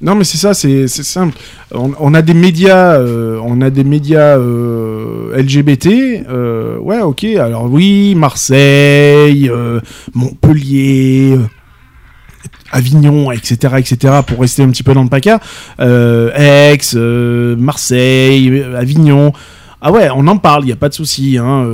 Non, 0.00 0.14
mais 0.14 0.24
c'est 0.24 0.38
ça, 0.38 0.54
c'est 0.54 0.88
simple. 0.88 1.36
On, 1.72 2.14
a 2.14 2.22
des 2.22 2.32
médias, 2.32 2.94
euh, 2.94 3.38
on 3.44 3.60
a 3.60 3.68
des 3.68 3.84
médias 3.84 4.38
euh, 4.38 5.36
LGBT. 5.36 6.24
euh, 6.28 6.78
ouais, 6.78 7.00
ok. 7.00 7.24
Alors 7.24 7.70
oui, 7.70 8.14
Marseille, 8.14 9.50
Montpellier. 10.14 11.38
Avignon, 12.72 13.32
etc., 13.32 13.74
etc., 13.78 14.14
pour 14.24 14.38
rester 14.40 14.62
un 14.62 14.70
petit 14.70 14.84
peu 14.84 14.94
dans 14.94 15.02
le 15.02 15.08
PACA, 15.08 15.40
Aix, 15.80 16.78
Marseille, 17.58 18.64
Avignon, 18.76 19.32
ah 19.82 19.90
ouais, 19.92 20.08
on 20.14 20.26
en 20.26 20.36
parle, 20.36 20.62
il 20.64 20.66
n'y 20.66 20.72
a 20.72 20.76
pas 20.76 20.88
de 20.88 20.94
souci, 20.94 21.38
hein, 21.38 21.66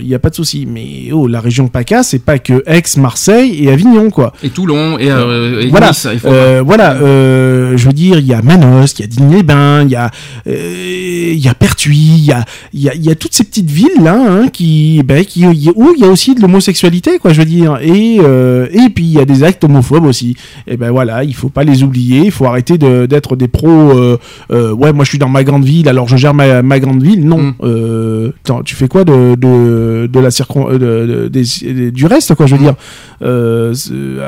il 0.00 0.06
n'y 0.06 0.14
a 0.14 0.18
pas 0.18 0.30
de 0.30 0.34
souci. 0.34 0.66
Mais 0.70 1.10
oh, 1.12 1.26
la 1.26 1.40
région 1.40 1.68
PACA, 1.68 2.02
c'est 2.02 2.18
pas 2.18 2.38
que 2.38 2.62
Aix, 2.66 2.82
Marseille 2.98 3.64
et 3.64 3.70
Avignon, 3.70 4.10
quoi. 4.10 4.32
Et 4.42 4.50
Toulon 4.50 4.98
et, 4.98 5.10
euh, 5.10 5.62
et 5.62 5.68
voilà, 5.68 5.88
Nice. 5.88 6.06
il 6.12 6.18
faut- 6.18 6.28
euh, 6.28 6.62
voilà. 6.64 6.94
euh, 6.94 7.76
je 7.76 7.86
veux 7.86 7.92
dire, 7.92 8.18
il 8.18 8.26
y 8.26 8.34
a 8.34 8.42
Manosque, 8.42 8.98
il 8.98 9.02
y 9.02 9.04
a 9.04 9.08
Digne-les-Bains, 9.08 9.82
il 9.84 9.90
y 9.90 9.96
a, 9.96 10.10
euh, 10.48 11.32
il 11.32 11.38
y 11.38 11.48
a 11.48 11.54
Pertuis, 11.54 11.96
il 12.18 12.24
y 12.24 12.32
a, 12.32 12.44
y 12.74 12.88
a, 12.88 12.94
y 12.94 13.10
a 13.10 13.14
toutes 13.14 13.34
ces 13.34 13.44
petites 13.44 13.70
villes 13.70 14.02
là, 14.02 14.16
hein, 14.18 14.48
qui, 14.48 15.02
ben, 15.04 15.24
qui, 15.24 15.46
où 15.46 15.92
il 15.96 16.00
y 16.00 16.04
a 16.04 16.08
aussi 16.08 16.34
de 16.34 16.40
l'homosexualité, 16.42 17.18
quoi. 17.18 17.32
Je 17.32 17.40
veux 17.40 17.46
dire, 17.46 17.78
et 17.82 18.18
euh, 18.20 18.66
et 18.72 18.88
puis 18.90 19.04
il 19.04 19.12
y 19.12 19.18
a 19.20 19.24
des 19.24 19.42
actes 19.42 19.64
homophobes 19.64 20.04
aussi. 20.04 20.36
Et 20.66 20.76
ben 20.76 20.90
voilà, 20.90 21.24
il 21.24 21.34
faut 21.34 21.48
pas 21.48 21.64
les 21.64 21.82
oublier, 21.82 22.22
il 22.26 22.30
faut 22.30 22.46
arrêter 22.46 22.78
de- 22.78 23.06
d'être 23.06 23.36
des 23.36 23.48
pros. 23.48 23.68
euh, 23.68 24.18
euh, 24.50 24.72
ouais, 24.72 24.92
moi 24.92 25.04
je 25.04 25.10
suis 25.10 25.18
dans 25.18 25.28
ma 25.28 25.44
grande 25.44 25.64
ville, 25.64 25.88
alors 25.88 26.08
je 26.08 26.16
gère 26.16 26.34
ma, 26.34 26.62
ma 26.62 26.78
grande 26.80 27.02
ville. 27.02 27.24
Non, 27.26 27.45
euh, 27.62 28.30
tu 28.64 28.74
fais 28.74 28.88
quoi 28.88 29.04
de 29.04 29.34
de, 29.34 30.06
de 30.06 30.20
la 30.20 30.30
circon, 30.30 30.68
euh, 30.70 30.78
de- 30.78 31.28
de- 31.28 31.90
du 31.90 32.06
reste, 32.06 32.34
quoi. 32.34 32.46
Je 32.46 32.54
veux 32.56 32.60
dire, 32.62 32.74
euh, 33.22 33.72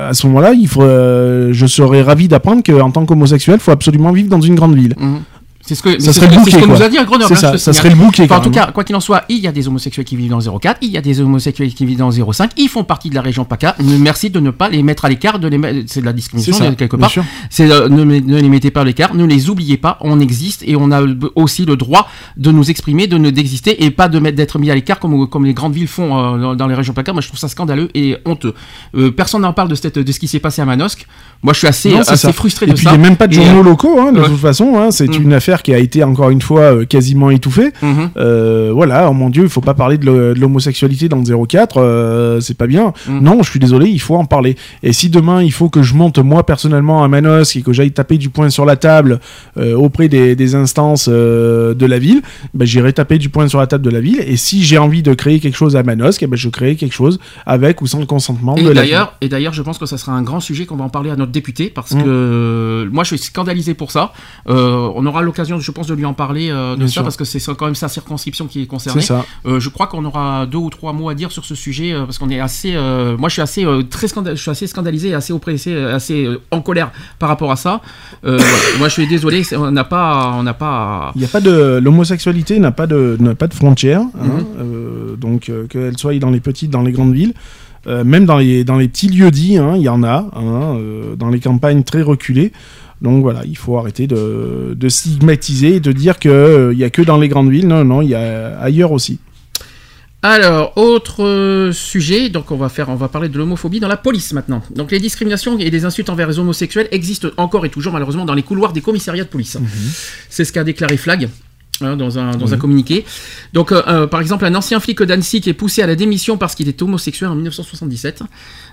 à 0.09 0.15
ce 0.15 0.27
moment-là, 0.27 0.53
il 0.53 0.69
faut, 0.69 0.83
euh, 0.83 1.51
je 1.53 1.67
serais 1.67 2.03
ravi 2.03 2.29
d'apprendre 2.29 2.63
qu'en 2.65 2.91
tant 2.91 3.05
qu'homosexuel, 3.07 3.57
il 3.57 3.63
faut 3.63 3.71
absolument 3.71 4.13
vivre 4.13 4.29
dans 4.29 4.41
une 4.41 4.55
grande 4.55 4.75
ville. 4.75 4.95
Mhm. 4.99 5.19
C'est 5.69 5.75
ce 5.75 5.83
que, 5.83 6.01
Ça 6.01 6.15
serait 6.15 6.29
ce 6.29 6.51
ce 6.51 6.65
nous 6.67 6.83
a 6.83 6.89
dit 6.89 6.97
Grenoble. 6.97 7.25
C'est 7.37 7.45
hein, 7.47 7.53
ça, 7.53 7.59
ça 7.59 7.73
serait 7.75 7.91
le 7.91 7.97
bouquet, 7.97 8.23
Enfin, 8.25 8.39
en 8.39 8.41
tout 8.41 8.51
cas, 8.51 8.71
quoi 8.73 8.85
qu'il 8.85 8.97
en 8.97 9.01
soit, 9.01 9.25
il 9.29 9.37
y 9.39 9.47
a 9.47 9.53
des 9.53 9.69
homosexuels 9.69 10.07
qui 10.07 10.17
vivent 10.17 10.31
dans 10.31 10.39
le 10.39 10.59
04, 10.59 10.79
il 10.81 10.89
y 10.91 10.97
a 10.97 11.03
des 11.03 11.21
homosexuels 11.21 11.75
qui 11.75 11.85
vivent 11.85 11.99
dans 11.99 12.09
le 12.09 12.33
05, 12.33 12.53
ils 12.57 12.69
font 12.69 12.85
partie 12.85 13.11
de 13.11 13.15
la 13.15 13.21
région 13.21 13.45
PACA. 13.45 13.77
Merci 13.83 14.31
de 14.31 14.41
ne 14.41 14.51
pas 14.51 14.71
les 14.71 14.83
mettre 14.83 15.05
à 15.05 15.11
l'écart, 15.11 15.39
de 15.39 15.47
les 15.47 15.59
mettre- 15.59 15.81
c'est 15.87 16.01
de 16.01 16.07
la 16.07 16.15
discrimination 16.15 16.75
quelque 16.75 16.97
part. 16.97 17.13
C'est 17.51 17.71
euh, 17.71 17.89
ne, 17.91 18.03
ne 18.05 18.41
les 18.41 18.49
mettez 18.49 18.71
pas 18.71 18.81
à 18.81 18.85
l'écart, 18.85 19.15
ne 19.15 19.27
les 19.27 19.51
oubliez 19.51 19.77
pas, 19.77 19.99
on 20.01 20.21
existe 20.21 20.63
et 20.67 20.75
on 20.75 20.91
a 20.91 21.03
aussi 21.35 21.67
le 21.67 21.77
droit 21.77 22.09
de 22.39 22.51
nous 22.51 22.71
exprimer, 22.71 23.07
de 23.07 23.19
ne 23.19 23.29
d'exister 23.29 23.85
et 23.85 23.91
pas 23.91 24.09
de 24.09 24.19
mettre 24.19 24.37
d'être 24.39 24.59
mis 24.59 24.71
à 24.71 24.75
l'écart 24.75 24.99
comme 24.99 25.29
comme 25.29 25.45
les 25.45 25.53
grandes 25.55 25.75
villes 25.75 25.87
font 25.89 26.17
euh, 26.17 26.39
dans, 26.39 26.55
dans 26.57 26.67
les 26.67 26.75
régions 26.75 26.95
PACA. 26.95 27.13
Moi, 27.13 27.21
je 27.21 27.29
trouve 27.29 27.39
ça 27.41 27.49
scandaleux 27.49 27.91
et 27.95 28.17
honteux. 28.25 28.55
Euh, 28.97 29.11
personne 29.11 29.43
n'en 29.43 29.53
parle 29.53 29.69
de 29.69 29.75
cette 29.75 29.99
de 29.99 30.13
ce 30.13 30.19
qui 30.19 30.29
s'est 30.29 30.39
passé 30.39 30.63
à 30.63 30.65
Manosque. 30.65 31.07
Moi, 31.43 31.53
je 31.53 31.59
suis 31.59 31.69
assez 31.69 31.91
Non, 31.91 32.01
assez 32.01 32.33
frustré 32.33 32.65
Et 32.67 32.71
de 32.71 32.75
puis 32.75 32.85
ça. 32.85 32.91
il 32.95 32.99
n'y 32.99 33.05
a 33.05 33.09
même 33.09 33.17
pas 33.19 33.27
de 33.27 33.35
journaux 33.35 33.63
locaux, 33.63 34.01
hein, 34.01 34.13
de 34.13 34.21
ouais. 34.21 34.27
toute 34.29 34.39
façon. 34.39 34.75
hein, 34.79 34.91
c'est 34.91 35.09
Mm. 35.09 35.23
une 35.23 35.33
affaire 35.35 35.58
qui 35.63 35.73
a 35.75 35.79
été 35.79 36.03
encore 36.05 36.31
une 36.31 36.41
fois 36.43 36.61
euh, 36.61 36.85
quasiment 36.85 37.31
étouffée. 37.31 37.71
Mhm. 37.83 38.11
Euh, 38.17 38.71
voilà, 38.75 39.09
oh 39.11 39.13
mon 39.13 39.31
Dieu, 39.31 39.45
il 39.45 39.49
faut 39.49 39.61
pas 39.61 39.75
parler 39.75 39.99
de 39.99 40.35
l'homosexualité 40.39 41.09
dans 41.09 41.19
le 41.19 41.47
04, 41.47 41.77
euh, 41.79 42.41
c'est 42.41 42.57
pas 42.57 42.67
bien. 42.67 42.93
Mm. 43.07 43.21
Non, 43.21 43.43
je 43.43 43.51
suis 43.51 43.61
désolé, 43.61 43.89
il 43.89 44.01
faut 44.01 44.17
en 44.17 44.25
parler. 44.25 44.57
Et 44.83 44.93
si 44.93 45.11
demain 45.11 45.43
il 45.43 45.53
faut 45.53 45.69
que 45.69 45.83
je 45.83 45.95
monte 45.95 46.19
moi 46.19 46.45
personnellement 46.45 47.03
à 47.05 47.09
Manosque 47.09 47.57
et 47.57 47.63
que 47.63 47.73
j'aille 47.73 47.93
taper 47.93 48.19
du 48.19 48.29
poing 48.31 48.51
sur 48.51 48.65
la 48.65 48.77
table 48.77 49.21
auprès 49.77 50.09
des, 50.09 50.37
des 50.37 50.55
instances 50.55 51.09
de 51.09 51.87
la 51.87 51.99
ville, 51.99 52.23
ben, 52.55 52.65
j'irai 52.65 52.93
taper 52.93 53.19
du 53.19 53.29
poing 53.29 53.49
sur 53.49 53.59
la 53.59 53.67
table 53.67 53.85
de 53.85 53.91
la 53.91 54.01
ville. 54.01 54.21
Et 54.27 54.37
si 54.37 54.63
j'ai 54.65 54.79
envie 54.79 55.03
de 55.03 55.15
créer 55.15 55.41
quelque 55.41 55.57
chose 55.57 55.77
à 55.77 55.83
Manosque, 55.83 56.23
eh 56.23 56.27
ben, 56.27 56.37
je 56.37 56.49
crée 56.49 56.77
quelque 56.77 56.95
chose 56.95 57.19
avec 57.47 57.83
ou 57.83 57.87
sans 57.87 58.01
le 58.01 58.07
consentement 58.07 58.57
Et 58.57 58.63
de 58.63 58.69
la 58.69 58.83
ville. 58.83 58.91
d'ailleurs, 58.91 59.15
et 59.21 59.29
d'ailleurs, 59.29 59.53
je 59.53 59.63
pense 59.63 59.79
que 59.79 59.87
ça 59.87 59.99
sera 59.99 60.13
un 60.13 60.23
grand 60.23 60.41
sujet 60.41 60.67
qu'on 60.67 60.77
va 60.77 60.85
en 60.85 60.89
parler 60.91 61.11
à 61.11 61.17
notre 61.17 61.33
député 61.33 61.71
parce 61.75 61.93
Mm. 61.93 62.03
que 62.05 62.89
moi, 62.93 63.03
je 63.05 63.09
suis 63.15 63.19
scandalisé 63.19 63.75
pour 63.75 63.91
ça. 63.91 64.13
Euh, 64.49 64.91
on 64.95 65.05
aura 65.07 65.23
l'occasion, 65.23 65.48
je 65.59 65.71
pense, 65.71 65.87
de 65.87 65.95
lui 65.95 66.05
en 66.05 66.13
parler 66.15 66.51
euh, 66.51 66.73
de 66.73 66.79
Bien 66.79 66.87
ça 66.87 66.93
sûr. 66.95 67.03
parce 67.03 67.17
que 67.17 67.25
c'est 67.25 67.41
quand 67.57 67.65
même 67.67 67.75
sa 67.75 67.89
circonscription 67.89 68.47
qui 68.47 68.63
est 68.63 68.67
concernée. 68.67 69.01
Ça. 69.03 69.25
Euh, 69.47 69.59
je 69.61 69.69
crois 69.71 69.87
qu'on 69.87 70.05
aura 70.05 70.47
deux 70.47 70.59
ou 70.59 70.71
trois 70.71 70.93
mots 70.93 71.09
à 71.09 71.15
dire 71.15 71.33
sur 71.33 71.45
ce 71.45 71.55
sujet 71.55 71.93
euh, 71.93 72.05
parce 72.05 72.19
qu'on 72.19 72.31
est 72.31 72.41
assez. 72.41 72.73
moi, 73.19 73.29
je 73.29 73.33
suis 73.35 73.43
assez 73.43 73.65
très 73.91 74.07
je 74.09 74.35
suis 74.35 74.51
assez 74.51 74.67
scandalisé, 74.67 75.15
assez 75.15 75.33
oppressé, 75.33 75.75
assez 75.75 76.29
en 76.51 76.61
colère 76.61 76.91
par 77.19 77.29
rapport 77.29 77.51
à 77.51 77.57
ça. 77.57 77.81
Moi, 78.23 78.89
je 78.89 78.93
suis 78.93 79.07
désolé, 79.07 79.43
on 79.57 79.71
n'a 79.71 79.85
pas, 79.85 80.35
on 80.37 80.43
n'a 80.43 80.55
pas. 80.55 81.13
Il 81.15 81.21
n'y 81.21 81.25
a 81.25 81.29
pas 81.29 81.41
de 81.41 81.79
l'homosexualité 81.83 82.59
n'a 82.59 82.73
pas 82.73 82.87
de 82.87 83.17
pas 83.39 83.47
de 83.47 83.55
frontières, 83.55 84.01
hein, 84.01 84.45
Mhm. 84.59 85.17
donc 85.17 85.51
qu'elle 85.69 85.97
soit 85.99 86.19
dans 86.19 86.31
les 86.31 86.41
petites, 86.41 86.71
dans 86.71 86.83
les 86.83 86.93
grandes 86.93 87.15
villes, 87.15 87.35
même 87.87 88.25
dans 88.27 88.37
les 88.39 88.65
dans 88.65 88.77
les 88.77 88.89
petits 88.89 89.09
lieux 89.09 89.31
dits, 89.31 89.57
hein, 89.59 89.75
il 89.77 89.83
y 89.83 89.89
en 89.89 90.03
a, 90.03 90.27
hein, 90.35 90.77
dans 91.17 91.29
les 91.29 91.41
campagnes 91.41 91.83
très 91.85 92.03
reculées. 92.03 92.53
Donc 93.03 93.23
voilà, 93.23 93.43
il 93.45 93.57
faut 93.57 93.79
arrêter 93.79 94.07
de, 94.07 94.75
de 94.77 94.89
stigmatiser 94.89 95.77
et 95.77 95.81
de 95.81 95.93
dire 95.93 96.19
que 96.19 96.29
euh, 96.29 96.73
il 96.73 96.79
y 96.79 96.85
a 96.85 96.91
que 96.91 97.03
dans 97.03 97.19
les 97.19 97.29
grandes 97.29 97.51
villes. 97.51 97.69
Non, 97.69 97.85
non, 97.85 98.03
il 98.03 98.11
y 98.11 98.15
a 98.15 98.59
ailleurs 98.61 98.93
aussi. 98.93 99.19
Alors, 100.23 100.73
autre 100.77 101.23
euh, 101.25 101.71
sujet, 101.73 102.29
donc 102.29 102.51
on 102.51 102.57
va 102.57 102.69
faire, 102.69 102.89
on 102.89 102.97
va 102.97 103.07
parler 103.07 103.29
de 103.29 103.39
l'homophobie 103.39 103.79
dans 103.79 103.87
la 103.87 103.97
police 103.97 104.33
maintenant. 104.33 104.63
Donc 104.75 104.91
les 104.91 104.99
discriminations 104.99 105.57
et 105.59 105.71
les 105.71 105.85
insultes 105.85 106.11
envers 106.11 106.27
les 106.27 106.41
homosexuels 106.41 106.89
existent 106.91 107.29
encore 107.37 107.65
et 107.65 107.69
toujours 107.71 107.93
malheureusement 107.93 108.25
dans 108.25 108.35
les 108.35 108.43
couloirs 108.43 108.73
des 108.73 108.81
commissariats 108.81 109.23
de 109.23 109.29
police. 109.29 109.57
C'est 110.29 110.45
ce 110.45 110.53
qu'a 110.53 110.65
déclaré 110.65 110.97
Flag. 110.97 111.29
hein, 111.81 111.97
dans 111.97 112.19
un, 112.19 112.33
dans 112.33 112.53
un 112.53 112.57
communiqué. 112.59 113.05
Donc, 113.53 113.71
euh, 113.71 113.81
euh, 113.87 114.07
par 114.09 114.21
exemple, 114.21 114.45
un 114.45 114.55
ancien 114.57 114.81
flic 114.81 115.01
d'Annecy 115.03 115.41
qui 115.41 115.51
est 115.51 115.55
poussé 115.55 115.83
à 115.83 115.87
la 115.87 115.95
démission 115.95 116.37
parce 116.37 116.57
qu'il 116.57 116.69
était 116.69 116.83
homosexuel 116.83 117.31
en 117.31 117.37
1977. 117.37 118.25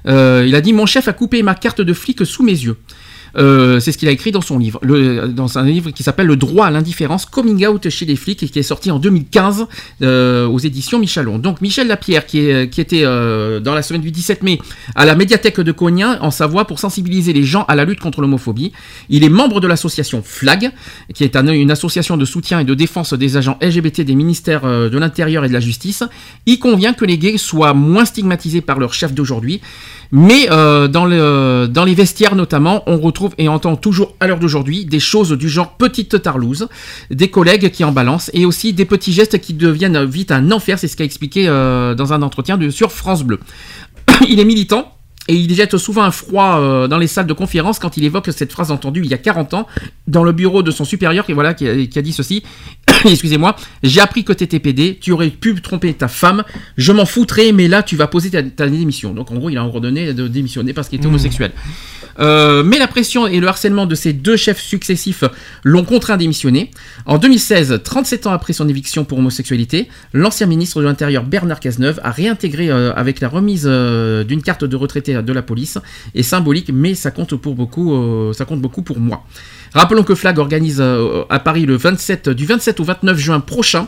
euh, 0.07 0.43
il 0.47 0.55
a 0.55 0.61
dit 0.61 0.73
Mon 0.73 0.87
chef 0.87 1.07
a 1.07 1.13
coupé 1.13 1.43
ma 1.43 1.53
carte 1.53 1.81
de 1.81 1.93
flic 1.93 2.25
sous 2.25 2.41
mes 2.41 2.53
yeux. 2.53 2.77
Euh, 3.37 3.79
c'est 3.79 3.91
ce 3.91 3.97
qu'il 3.97 4.07
a 4.07 4.11
écrit 4.11 4.31
dans 4.31 4.41
son 4.41 4.57
livre, 4.57 4.79
le, 4.81 5.27
dans 5.27 5.57
un 5.57 5.65
livre 5.65 5.91
qui 5.91 6.03
s'appelle 6.03 6.27
Le 6.27 6.35
droit 6.35 6.67
à 6.67 6.71
l'indifférence, 6.71 7.25
coming 7.25 7.65
out 7.67 7.89
chez 7.89 8.05
les 8.05 8.15
flics, 8.15 8.43
et 8.43 8.47
qui 8.49 8.59
est 8.59 8.63
sorti 8.63 8.91
en 8.91 8.99
2015 8.99 9.65
euh, 10.01 10.47
aux 10.47 10.59
éditions 10.59 10.99
Michalon. 10.99 11.37
Donc 11.39 11.61
Michel 11.61 11.87
Lapierre, 11.87 12.25
qui, 12.25 12.39
était 12.39 13.03
euh, 13.03 13.59
dans 13.59 13.73
la 13.73 13.81
semaine 13.81 14.01
du 14.01 14.11
17 14.11 14.43
mai 14.43 14.59
à 14.95 15.05
la 15.05 15.15
médiathèque 15.15 15.59
de 15.59 15.71
Cognin, 15.71 16.17
en 16.21 16.31
Savoie, 16.31 16.65
pour 16.65 16.79
sensibiliser 16.79 17.33
les 17.33 17.43
gens 17.43 17.65
à 17.67 17.75
la 17.75 17.85
lutte 17.85 17.99
contre 17.99 18.21
l'homophobie. 18.21 18.71
Il 19.09 19.23
est 19.23 19.29
membre 19.29 19.59
de 19.59 19.67
l'association 19.67 20.21
FLAG, 20.23 20.71
qui 21.13 21.23
est 21.23 21.35
un- 21.35 21.47
une 21.47 21.71
association 21.71 22.17
de 22.17 22.25
soutien 22.25 22.59
et 22.59 22.63
de 22.65 22.73
défense 22.73 23.13
des 23.13 23.37
agents 23.37 23.57
LGBT 23.61 24.01
des 24.01 24.15
ministères 24.15 24.65
euh, 24.65 24.89
de 24.89 24.97
l'Intérieur 24.97 25.43
et 25.45 25.47
de 25.47 25.53
la 25.53 25.59
Justice. 25.59 26.03
Il 26.45 26.59
convient 26.59 26.93
que 26.93 27.05
les 27.05 27.17
gays 27.17 27.37
soient 27.37 27.73
moins 27.73 28.05
stigmatisés 28.05 28.61
par 28.61 28.79
leur 28.79 28.93
chef 28.93 29.13
d'aujourd'hui. 29.13 29.61
Mais 30.11 30.47
euh, 30.51 30.87
dans, 30.87 31.05
le, 31.05 31.67
dans 31.69 31.85
les 31.85 31.93
vestiaires 31.93 32.35
notamment, 32.35 32.83
on 32.87 32.97
retrouve 32.97 33.33
et 33.37 33.47
entend 33.47 33.75
toujours 33.75 34.13
à 34.19 34.27
l'heure 34.27 34.39
d'aujourd'hui 34.39 34.85
des 34.85 34.99
choses 34.99 35.31
du 35.31 35.49
genre 35.49 35.75
petite 35.77 36.21
tarlouse, 36.21 36.67
des 37.11 37.29
collègues 37.29 37.71
qui 37.71 37.83
en 37.83 37.91
balancent 37.91 38.31
et 38.33 38.45
aussi 38.45 38.73
des 38.73 38.85
petits 38.85 39.13
gestes 39.13 39.39
qui 39.39 39.53
deviennent 39.53 40.03
vite 40.05 40.31
un 40.31 40.51
enfer. 40.51 40.79
C'est 40.79 40.87
ce 40.87 40.95
qu'a 40.95 41.03
expliqué 41.03 41.47
euh, 41.47 41.95
dans 41.95 42.13
un 42.13 42.21
entretien 42.21 42.59
sur 42.69 42.91
France 42.91 43.23
Bleu. 43.23 43.39
Il 44.29 44.39
est 44.39 44.45
militant. 44.45 44.91
Et 45.27 45.35
il 45.35 45.53
jette 45.55 45.77
souvent 45.77 46.03
un 46.03 46.11
froid 46.11 46.59
euh, 46.59 46.87
dans 46.87 46.99
les 46.99 47.07
salles 47.07 47.25
de 47.25 47.33
conférence 47.33 47.79
quand 47.79 47.97
il 47.97 48.03
évoque 48.03 48.29
cette 48.31 48.51
phrase 48.51 48.71
entendue 48.71 49.01
il 49.03 49.09
y 49.09 49.13
a 49.13 49.17
40 49.17 49.55
ans 49.55 49.67
dans 50.07 50.23
le 50.23 50.31
bureau 50.31 50.61
de 50.61 50.69
son 50.69 50.85
supérieur 50.85 51.25
qui, 51.25 51.33
voilà, 51.33 51.53
qui, 51.55 51.67
a, 51.67 51.85
qui 51.85 51.97
a 51.97 52.01
dit 52.01 52.13
ceci. 52.13 52.43
Excusez-moi, 53.05 53.55
j'ai 53.81 54.01
appris 54.01 54.23
que 54.23 54.33
t'étais 54.33 54.59
PD, 54.59 54.99
tu 55.01 55.11
aurais 55.11 55.29
pu 55.29 55.59
tromper 55.61 55.93
ta 55.93 56.07
femme, 56.07 56.43
je 56.77 56.91
m'en 56.91 57.05
foutrais, 57.05 57.51
mais 57.51 57.67
là 57.67 57.81
tu 57.81 57.95
vas 57.95 58.07
poser 58.07 58.29
ta, 58.29 58.43
ta 58.43 58.67
démission. 58.67 59.13
Donc 59.13 59.31
en 59.31 59.35
gros, 59.35 59.49
il 59.49 59.57
a 59.57 59.65
ordonné 59.65 60.13
de 60.13 60.27
démissionner 60.27 60.73
parce 60.73 60.89
qu'il 60.89 60.99
était 60.99 61.07
homosexuel. 61.07 61.51
Euh, 62.19 62.63
mais 62.63 62.77
la 62.77 62.87
pression 62.87 63.27
et 63.27 63.39
le 63.39 63.47
harcèlement 63.47 63.85
de 63.85 63.95
ces 63.95 64.13
deux 64.13 64.37
chefs 64.37 64.61
successifs 64.61 65.23
l'ont 65.63 65.83
contraint 65.83 66.15
à 66.15 66.17
démissionner. 66.17 66.71
En 67.05 67.17
2016, 67.17 67.81
37 67.83 68.27
ans 68.27 68.31
après 68.31 68.53
son 68.53 68.67
éviction 68.69 69.05
pour 69.05 69.19
homosexualité, 69.19 69.89
l'ancien 70.13 70.47
ministre 70.47 70.79
de 70.81 70.85
l'Intérieur 70.85 71.23
Bernard 71.23 71.59
Cazeneuve 71.59 71.99
a 72.03 72.11
réintégré 72.11 72.69
euh, 72.69 72.93
avec 72.95 73.19
la 73.19 73.27
remise 73.27 73.65
euh, 73.65 74.23
d'une 74.23 74.41
carte 74.41 74.63
de 74.63 74.75
retraité 74.75 75.21
de 75.21 75.33
la 75.33 75.41
police. 75.41 75.77
Et 76.13 76.23
symbolique, 76.23 76.71
mais 76.73 76.95
ça 76.95 77.11
compte 77.11 77.35
pour 77.35 77.55
beaucoup, 77.55 78.33
ça 78.33 78.45
compte 78.45 78.61
beaucoup 78.61 78.81
pour 78.81 78.99
moi. 78.99 79.25
Rappelons 79.73 80.03
que 80.03 80.15
Flag 80.15 80.39
organise 80.39 80.81
à 80.81 81.39
Paris 81.39 81.65
le 81.65 81.75
27, 81.75 82.29
du 82.29 82.45
27 82.45 82.79
au 82.79 82.83
29 82.83 83.17
juin 83.17 83.39
prochain 83.39 83.87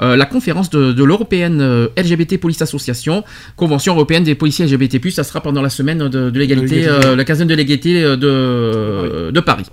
euh, 0.00 0.16
la 0.16 0.26
conférence 0.26 0.70
de, 0.70 0.92
de 0.92 1.04
l'européenne 1.04 1.60
euh, 1.60 1.88
LGBT 1.96 2.38
Police 2.38 2.62
Association, 2.62 3.24
Convention 3.56 3.94
européenne 3.94 4.24
des 4.24 4.34
policiers 4.34 4.66
LGBT+. 4.66 5.10
Ça 5.10 5.24
sera 5.24 5.40
pendant 5.40 5.62
la 5.62 5.70
semaine 5.70 5.98
de, 6.08 6.30
de 6.30 6.38
l'égalité, 6.38 6.86
euh, 6.86 7.16
la 7.16 7.24
quinzaine 7.24 7.48
de 7.48 7.54
l'égalité 7.54 8.02
euh, 8.02 8.16
de, 8.16 9.30
de 9.30 9.40
Paris. 9.40 9.66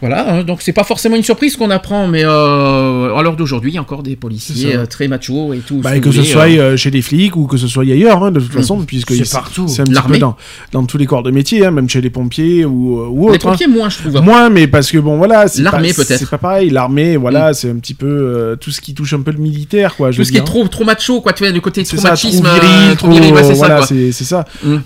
Voilà, 0.00 0.32
hein, 0.36 0.44
donc 0.44 0.62
c'est 0.62 0.72
pas 0.72 0.84
forcément 0.84 1.16
une 1.16 1.22
surprise 1.24 1.56
qu'on 1.56 1.68
apprend, 1.70 2.06
mais 2.06 2.24
euh, 2.24 3.14
à 3.14 3.22
l'heure 3.22 3.36
d'aujourd'hui, 3.36 3.72
il 3.72 3.74
y 3.74 3.78
a 3.78 3.82
encore 3.82 4.02
des 4.02 4.16
policiers 4.16 4.76
euh, 4.76 4.86
très 4.86 5.08
machos 5.08 5.52
et 5.52 5.58
tout. 5.58 5.80
Bah, 5.82 5.96
et 5.96 6.00
que 6.00 6.10
ce 6.10 6.22
soit 6.22 6.44
euh, 6.48 6.72
euh, 6.72 6.76
chez 6.76 6.90
les 6.90 7.02
flics 7.02 7.36
ou 7.36 7.46
que 7.46 7.56
ce 7.58 7.66
soit 7.66 7.82
ailleurs, 7.82 8.22
hein, 8.24 8.30
de 8.30 8.40
toute 8.40 8.52
façon, 8.52 8.80
puisque 8.82 9.12
C'est 9.12 9.30
partout. 9.30 9.68
C'est 9.68 9.82
un 9.82 9.84
petit 9.84 10.00
peu 10.08 10.18
dans, 10.18 10.36
dans 10.72 10.84
tous 10.84 10.96
les 10.96 11.04
corps 11.06 11.22
de 11.22 11.30
métier, 11.30 11.66
hein, 11.66 11.70
même 11.72 11.88
chez 11.88 12.00
les 12.00 12.08
pompiers 12.08 12.64
ou, 12.64 12.98
ou 13.10 13.28
les 13.28 13.34
autres. 13.34 13.48
hein. 13.48 13.50
pompiers 13.50 13.66
moins, 13.66 13.88
je 13.90 13.98
trouve. 13.98 14.22
Moins, 14.22 14.48
mais 14.48 14.68
parce 14.68 14.90
que 14.90 14.96
bon, 14.98 15.18
voilà. 15.18 15.48
c'est 15.48 15.60
L'armée, 15.62 15.88
pas- 15.92 15.96
peut-être. 16.04 16.20
C'est 16.20 16.30
pas 16.30 16.38
pareil. 16.38 16.70
L'armée, 16.70 17.16
voilà, 17.16 17.52
c'est 17.52 17.68
un 17.68 17.76
petit 17.76 17.94
peu 17.94 18.56
tout 18.60 18.70
ce 18.70 18.80
qui 18.80 18.94
touche 18.94 19.12
un 19.12 19.20
peu 19.20 19.32
le 19.32 19.38
militaire, 19.38 19.96
quoi. 19.96 20.12
je 20.12 20.18
Tout 20.18 20.24
ce 20.24 20.32
qui 20.32 20.38
est 20.38 20.44
trop, 20.44 20.66
trop 20.68 20.84
macho, 20.84 21.20
quoi, 21.20 21.32
tu 21.34 21.42
vois, 21.44 21.52
le 21.52 21.60
côté 21.60 21.82
trop 21.82 21.96
ça, 21.98 22.10
machisme, 22.10 22.44
trop 22.44 22.54
viril, 22.54 22.96
trop 22.96 23.10
viril, 23.10 23.34
ouais, 23.34 23.42
c'est 23.42 23.54
ça, 23.54 23.66
voilà, 23.66 23.82
c'est 23.86 24.12
ça. 24.12 24.44
Mm. 24.64 24.76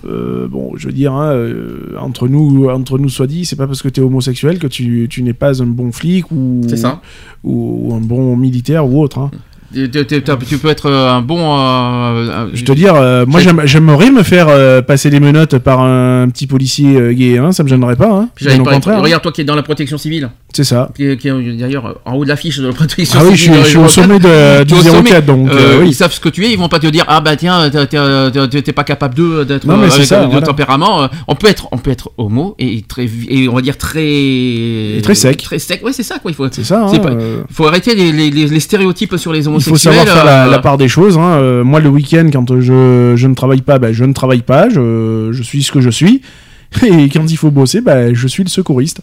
Bon, 0.49 0.73
je 0.76 0.86
veux 0.86 0.92
dire, 0.92 1.12
entre 2.00 2.26
nous, 2.26 2.68
entre 2.68 2.99
nous 2.99 3.08
soit 3.10 3.26
dit, 3.28 3.44
c'est 3.44 3.55
pas 3.57 3.66
parce 3.68 3.83
que 3.83 3.89
t'es 3.89 4.00
homosexuel 4.00 4.58
que 4.58 4.66
tu, 4.66 4.94
tu 5.09 5.23
n'es 5.23 5.33
pas 5.35 5.63
un 5.63 5.67
bon 5.67 5.93
flic 5.93 6.31
ou 6.31 6.63
C'est 6.69 6.77
ça. 6.77 7.01
ou, 7.43 7.89
ou 7.91 7.95
un 7.95 8.01
bon 8.01 8.37
militaire 8.37 8.87
ou 8.89 9.01
autre. 9.01 9.19
hein. 9.19 9.31
Tu- 9.75 9.91
tu- 9.91 10.07
tu- 10.07 10.23
tu 10.49 10.59
peux 10.59 10.69
être 10.69 10.86
euh, 10.89 11.11
un 11.11 11.20
bon. 11.20 11.59
euh, 11.59 12.47
Je 12.55 12.65
te 12.65 12.73
dire, 12.73 12.94
euh, 12.94 13.25
moi 13.27 13.41
J'ai- 13.41 13.47
j'aime- 13.49 13.62
j'aimerais 13.65 14.11
me 14.11 14.23
faire 14.23 14.47
euh, 14.49 14.83
passer 14.83 15.11
les 15.11 15.20
menottes 15.20 15.59
par 15.59 15.81
un 15.81 16.28
petit 16.28 16.47
policier 16.47 17.15
gay, 17.15 17.39
hein, 17.39 17.53
ça 17.53 17.62
me 17.65 17.69
gênerait 17.69 17.97
pas. 17.97 18.09
Hein, 18.11 18.28
Puis 18.35 18.47
au 18.59 18.62
contraire. 18.65 18.99
hein. 18.99 19.03
Regarde, 19.03 19.23
toi 19.23 19.33
qui 19.33 19.41
es 19.41 19.44
dans 19.44 19.57
la 19.57 19.62
protection 19.62 19.99
civile, 19.99 20.31
C'est 20.53 20.65
ça. 20.65 20.91
qui, 20.97 21.17
qui 21.17 21.28
est 21.28 21.57
d'ailleurs 21.59 22.01
en 22.05 22.15
haut 22.15 22.25
de 22.25 22.28
l'affiche 22.28 22.59
de 22.59 22.67
la 22.69 22.73
protection 22.73 23.19
Ah 23.20 23.25
oui, 23.25 23.33
je 23.36 23.43
civile. 23.43 23.55
suis, 23.57 23.65
je 23.65 23.69
suis 23.70 23.78
au 23.78 23.89
sommet 23.89 24.19
de, 24.19 24.65
du 24.65 24.75
es 24.75 24.78
au 24.78 24.83
sommet. 24.83 25.11
04, 25.11 25.27
donc 25.27 25.51
oui. 25.81 25.89
Ils 25.89 25.94
savent 25.94 26.12
ce 26.12 26.20
que 26.20 26.28
tu 26.28 26.44
es, 26.44 26.53
ils 26.53 26.59
vont 26.59 26.69
pas 26.69 26.78
te 26.78 26.86
dire 26.86 27.05
ah 27.09 27.20
bah 27.20 27.35
tiens 27.36 27.69
t'es- 27.70 28.73
pas 28.73 28.85
capable 28.85 29.15
de 29.15 29.44
d'être 29.44 29.67
Non, 29.67 29.77
mais 29.77 29.89
c'est 29.89 29.97
avec 29.97 30.07
ça, 30.07 30.20
de 30.25 30.31
voilà. 30.31 30.47
tempérament. 30.47 31.09
On 31.28 31.35
peut 31.35 31.49
être 31.49 31.69
on 31.73 31.78
peut 31.78 31.91
être 31.91 32.11
homo 32.17 32.55
et 32.59 32.83
très 32.86 33.09
et 33.28 33.49
on 33.49 33.55
va 33.55 33.61
dire 33.61 33.77
très 33.77 34.05
Et 34.07 35.01
très 35.03 35.15
sec. 35.15 35.43
très 35.43 35.59
sec. 35.59 35.85
Ouais 35.85 35.93
c'est 35.93 36.03
ça 36.03 36.19
quoi. 36.19 36.31
Il 36.31 36.35
faut 36.35 36.47
C'est 36.51 36.65
ça. 36.65 36.85
hein, 36.86 36.99
pas- 36.99 37.11
faut 37.53 37.67
arrêter 37.67 37.94
les, 37.94 38.12
les, 38.12 38.31
les- 38.31 38.47
les 38.47 38.61
stéréotypes 38.61 39.17
sur 39.17 39.33
les 39.33 39.47
homosexuels. 39.49 39.64
Faut 39.70 39.76
savoir 39.76 40.05
faire 40.07 40.25
la, 40.25 40.47
euh, 40.47 40.51
la 40.51 40.59
part 40.59 40.76
des 40.78 40.89
choses. 40.89 41.17
hein. 41.18 41.39
Euh, 41.39 41.65
moi, 41.65 41.81
le 41.81 41.89
week-end, 41.89 42.28
quand 42.33 42.60
je, 42.60 43.15
je 43.17 43.26
ne 43.26 43.34
travaille 43.34 43.62
pas, 43.62 43.78
ben, 43.78 43.93
je 43.93 44.05
ne 44.05 44.12
travaille 44.12 44.43
pas. 44.43 44.68
Je, 44.68 45.31
je 45.33 45.43
suis 45.43 45.62
ce 45.62 45.73
que 45.73 45.81
je 45.81 45.91
suis. 45.91 46.23
Et 46.83 47.09
quand 47.09 47.31
il 47.31 47.36
faut 47.36 47.51
bosser, 47.51 47.81
ben, 47.81 48.15
je 48.15 48.26
suis 48.28 48.43
le 48.43 48.49
secouriste. 48.49 49.01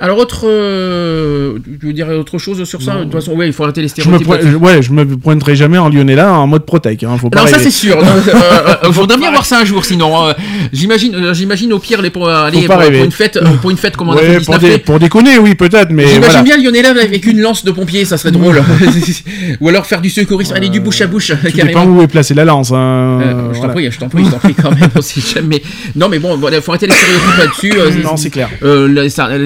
Alors 0.00 0.18
autre, 0.18 0.42
euh, 0.44 1.58
tu 1.80 1.92
dirais 1.92 2.14
autre 2.14 2.38
chose 2.38 2.62
sur 2.64 2.80
ça? 2.82 2.92
Non. 2.94 2.98
De 3.00 3.04
toute 3.04 3.14
façon, 3.14 3.32
ouais, 3.32 3.48
il 3.48 3.52
faut 3.52 3.64
arrêter 3.64 3.82
les 3.82 3.88
Je 3.88 4.08
me, 4.08 4.16
stéréotypes. 4.18 4.48
je- 4.52 4.56
ouais, 4.56 4.80
je 4.80 4.92
me 4.92 5.04
pointerai 5.16 5.56
jamais 5.56 5.76
en 5.76 5.88
lyonnais 5.88 6.20
en 6.20 6.46
mode 6.46 6.64
protec. 6.64 7.02
Hein. 7.02 7.16
Faut 7.20 7.30
pas 7.30 7.40
Non, 7.40 7.46
ça 7.48 7.56
rêver. 7.56 7.64
c'est 7.70 7.76
sûr. 7.88 7.96
Non, 7.96 8.06
euh, 8.08 8.74
euh, 8.84 8.92
faudrait 8.92 9.18
bien 9.18 9.30
voir 9.32 9.44
ça 9.44 9.58
un 9.58 9.64
jour, 9.64 9.84
sinon. 9.84 10.28
euh, 10.28 10.32
j'imagine, 10.72 11.32
j'imagine 11.34 11.72
au 11.72 11.80
pire 11.80 12.00
les 12.00 12.10
pour 12.10 12.28
aller 12.28 12.62
pas 12.68 12.76
pour, 12.78 12.92
une 12.92 13.10
fête, 13.10 13.40
pour 13.60 13.70
une 13.72 13.76
fête 13.76 13.96
comme 13.96 14.10
on 14.10 14.12
a 14.12 14.18
fait 14.18 14.28
Ouais, 14.28 14.34
le 14.34 14.40
pour, 14.44 14.54
19 14.54 14.60
dé- 14.60 14.68
mai. 14.68 14.78
pour 14.78 14.98
déconner, 15.00 15.38
oui, 15.38 15.56
peut-être, 15.56 15.90
mais 15.90 16.04
J'imagine 16.06 16.24
voilà. 16.24 16.42
bien 16.42 16.56
Lionel 16.58 16.86
avec 16.86 17.26
une 17.26 17.40
lance 17.40 17.64
de 17.64 17.72
pompier, 17.72 18.04
ça 18.04 18.18
serait 18.18 18.30
drôle. 18.30 18.62
Ou 19.60 19.68
alors 19.68 19.84
faire 19.86 20.00
du 20.00 20.10
secourisme, 20.10 20.54
aller 20.54 20.68
du 20.68 20.78
bouche 20.78 21.00
à 21.00 21.08
bouche, 21.08 21.28
Tout 21.32 21.50
carrément. 21.56 21.66
dépend 21.66 21.86
où 21.86 22.02
est 22.02 22.06
placée 22.08 22.34
la 22.34 22.44
lance. 22.44 22.70
Hein. 22.70 23.18
Je 23.20 23.32
t'en 23.32 23.58
Voilà. 23.58 23.72
prie, 23.74 23.90
je 23.90 23.98
t'en 23.98 24.08
prie, 24.08 24.24
je 24.24 24.30
t'en 24.30 24.38
prie 24.38 24.54
quand 24.54 24.70
même. 24.70 24.90
on 24.94 25.02
sait 25.02 25.20
jamais. 25.20 25.60
Non, 25.96 26.08
mais 26.08 26.20
bon, 26.20 26.36
voilà, 26.36 26.60
faut 26.60 26.70
arrêter 26.70 26.86
les 26.86 26.92
stéréotypes 26.92 27.72
là-dessus. 27.72 28.02
Non, 28.04 28.16
c'est 28.16 28.30
clair. 28.30 28.48
les, 28.62 29.10
ça- 29.10 29.36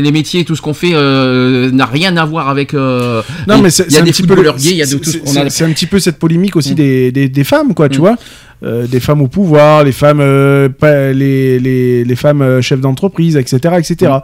tout 0.44 0.56
ce 0.56 0.62
qu'on 0.62 0.74
fait 0.74 0.92
euh, 0.94 1.70
n'a 1.70 1.86
rien 1.86 2.16
à 2.16 2.24
voir 2.24 2.48
avec. 2.48 2.74
euh, 2.74 3.22
Non, 3.48 3.60
mais 3.62 3.70
c'est 3.70 3.86
il 3.88 3.92
y 3.92 3.96
a 3.96 4.00
un 4.00 4.04
des 4.04 4.10
petit 4.12 4.22
peu 4.22 4.28
footballeurs 4.28 4.54
le- 4.56 4.60
gays, 4.60 4.70
il 4.70 4.76
y 4.76 4.82
a 4.82 4.86
de 4.86 4.96
tout. 4.96 5.04
ce 5.04 5.18
c'est- 5.24 5.62
a- 5.62 5.66
un 5.66 5.72
petit 5.72 5.86
peu 5.86 5.98
cette 5.98 6.18
polémique 6.18 6.56
aussi 6.56 6.72
Mm. 6.72 6.76
des, 6.76 7.12
des, 7.12 7.28
des 7.28 7.44
femmes, 7.44 7.74
quoi, 7.74 7.88
tu 7.88 7.98
Mm. 7.98 8.00
vois. 8.00 8.16
Euh, 8.64 8.86
des 8.86 9.00
femmes 9.00 9.20
au 9.22 9.26
pouvoir, 9.28 9.82
les 9.82 9.90
femmes, 9.92 10.20
euh, 10.20 10.68
pas- 10.68 11.12
les, 11.12 11.58
les, 11.58 12.04
les 12.04 12.16
femmes 12.16 12.60
chefs 12.60 12.80
d'entreprise, 12.80 13.36
etc., 13.36 13.74
etc. 13.78 14.10
Mm. 14.12 14.20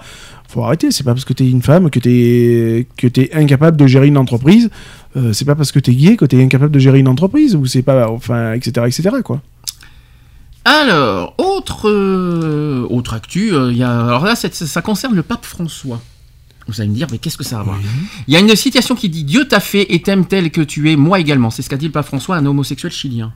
Faut 0.48 0.62
arrêter. 0.62 0.90
C'est 0.92 1.04
pas 1.04 1.12
parce 1.12 1.24
que 1.24 1.32
t'es 1.34 1.48
une 1.48 1.60
femme 1.62 1.90
que 1.90 1.98
t'es 1.98 2.86
que 2.96 3.06
t'es 3.06 3.30
incapable 3.34 3.76
de 3.76 3.86
gérer 3.86 4.06
une 4.06 4.16
entreprise. 4.16 4.70
C'est 5.32 5.44
pas 5.44 5.56
parce 5.56 5.72
que 5.72 5.80
t'es 5.80 5.92
gay 5.92 6.16
que 6.16 6.24
t'es 6.24 6.40
incapable 6.40 6.70
de 6.72 6.78
gérer 6.78 7.00
une 7.00 7.08
entreprise 7.08 7.56
ou 7.56 7.66
c'est 7.66 7.82
pas, 7.82 8.08
enfin, 8.08 8.52
etc., 8.52 8.86
etc., 8.86 9.08
quoi. 9.24 9.40
Alors, 10.68 11.34
autre, 11.38 11.88
euh, 11.88 12.86
autre 12.90 13.14
actu, 13.14 13.54
euh, 13.54 13.72
il 13.72 13.78
y 13.78 13.82
a, 13.82 14.04
alors 14.06 14.26
là, 14.26 14.34
ça 14.36 14.82
concerne 14.82 15.14
le 15.14 15.22
pape 15.22 15.46
François. 15.46 15.98
Vous 16.66 16.82
allez 16.82 16.90
me 16.90 16.94
dire, 16.94 17.06
mais 17.10 17.16
qu'est-ce 17.16 17.38
que 17.38 17.44
ça 17.44 17.56
a 17.56 17.60
à 17.60 17.62
voir 17.62 17.78
Il 18.26 18.34
y 18.34 18.36
a 18.36 18.40
une 18.40 18.54
citation 18.54 18.94
qui 18.94 19.08
dit 19.08 19.24
Dieu 19.24 19.48
t'a 19.48 19.60
fait 19.60 19.94
et 19.94 20.02
t'aime 20.02 20.26
tel 20.26 20.50
que 20.50 20.60
tu 20.60 20.90
es, 20.92 20.96
moi 20.96 21.20
également. 21.20 21.48
C'est 21.48 21.62
ce 21.62 21.70
qu'a 21.70 21.78
dit 21.78 21.86
le 21.86 21.92
pape 21.92 22.04
François 22.04 22.36
à 22.36 22.40
un 22.40 22.44
homosexuel 22.44 22.92
chilien. 22.92 23.32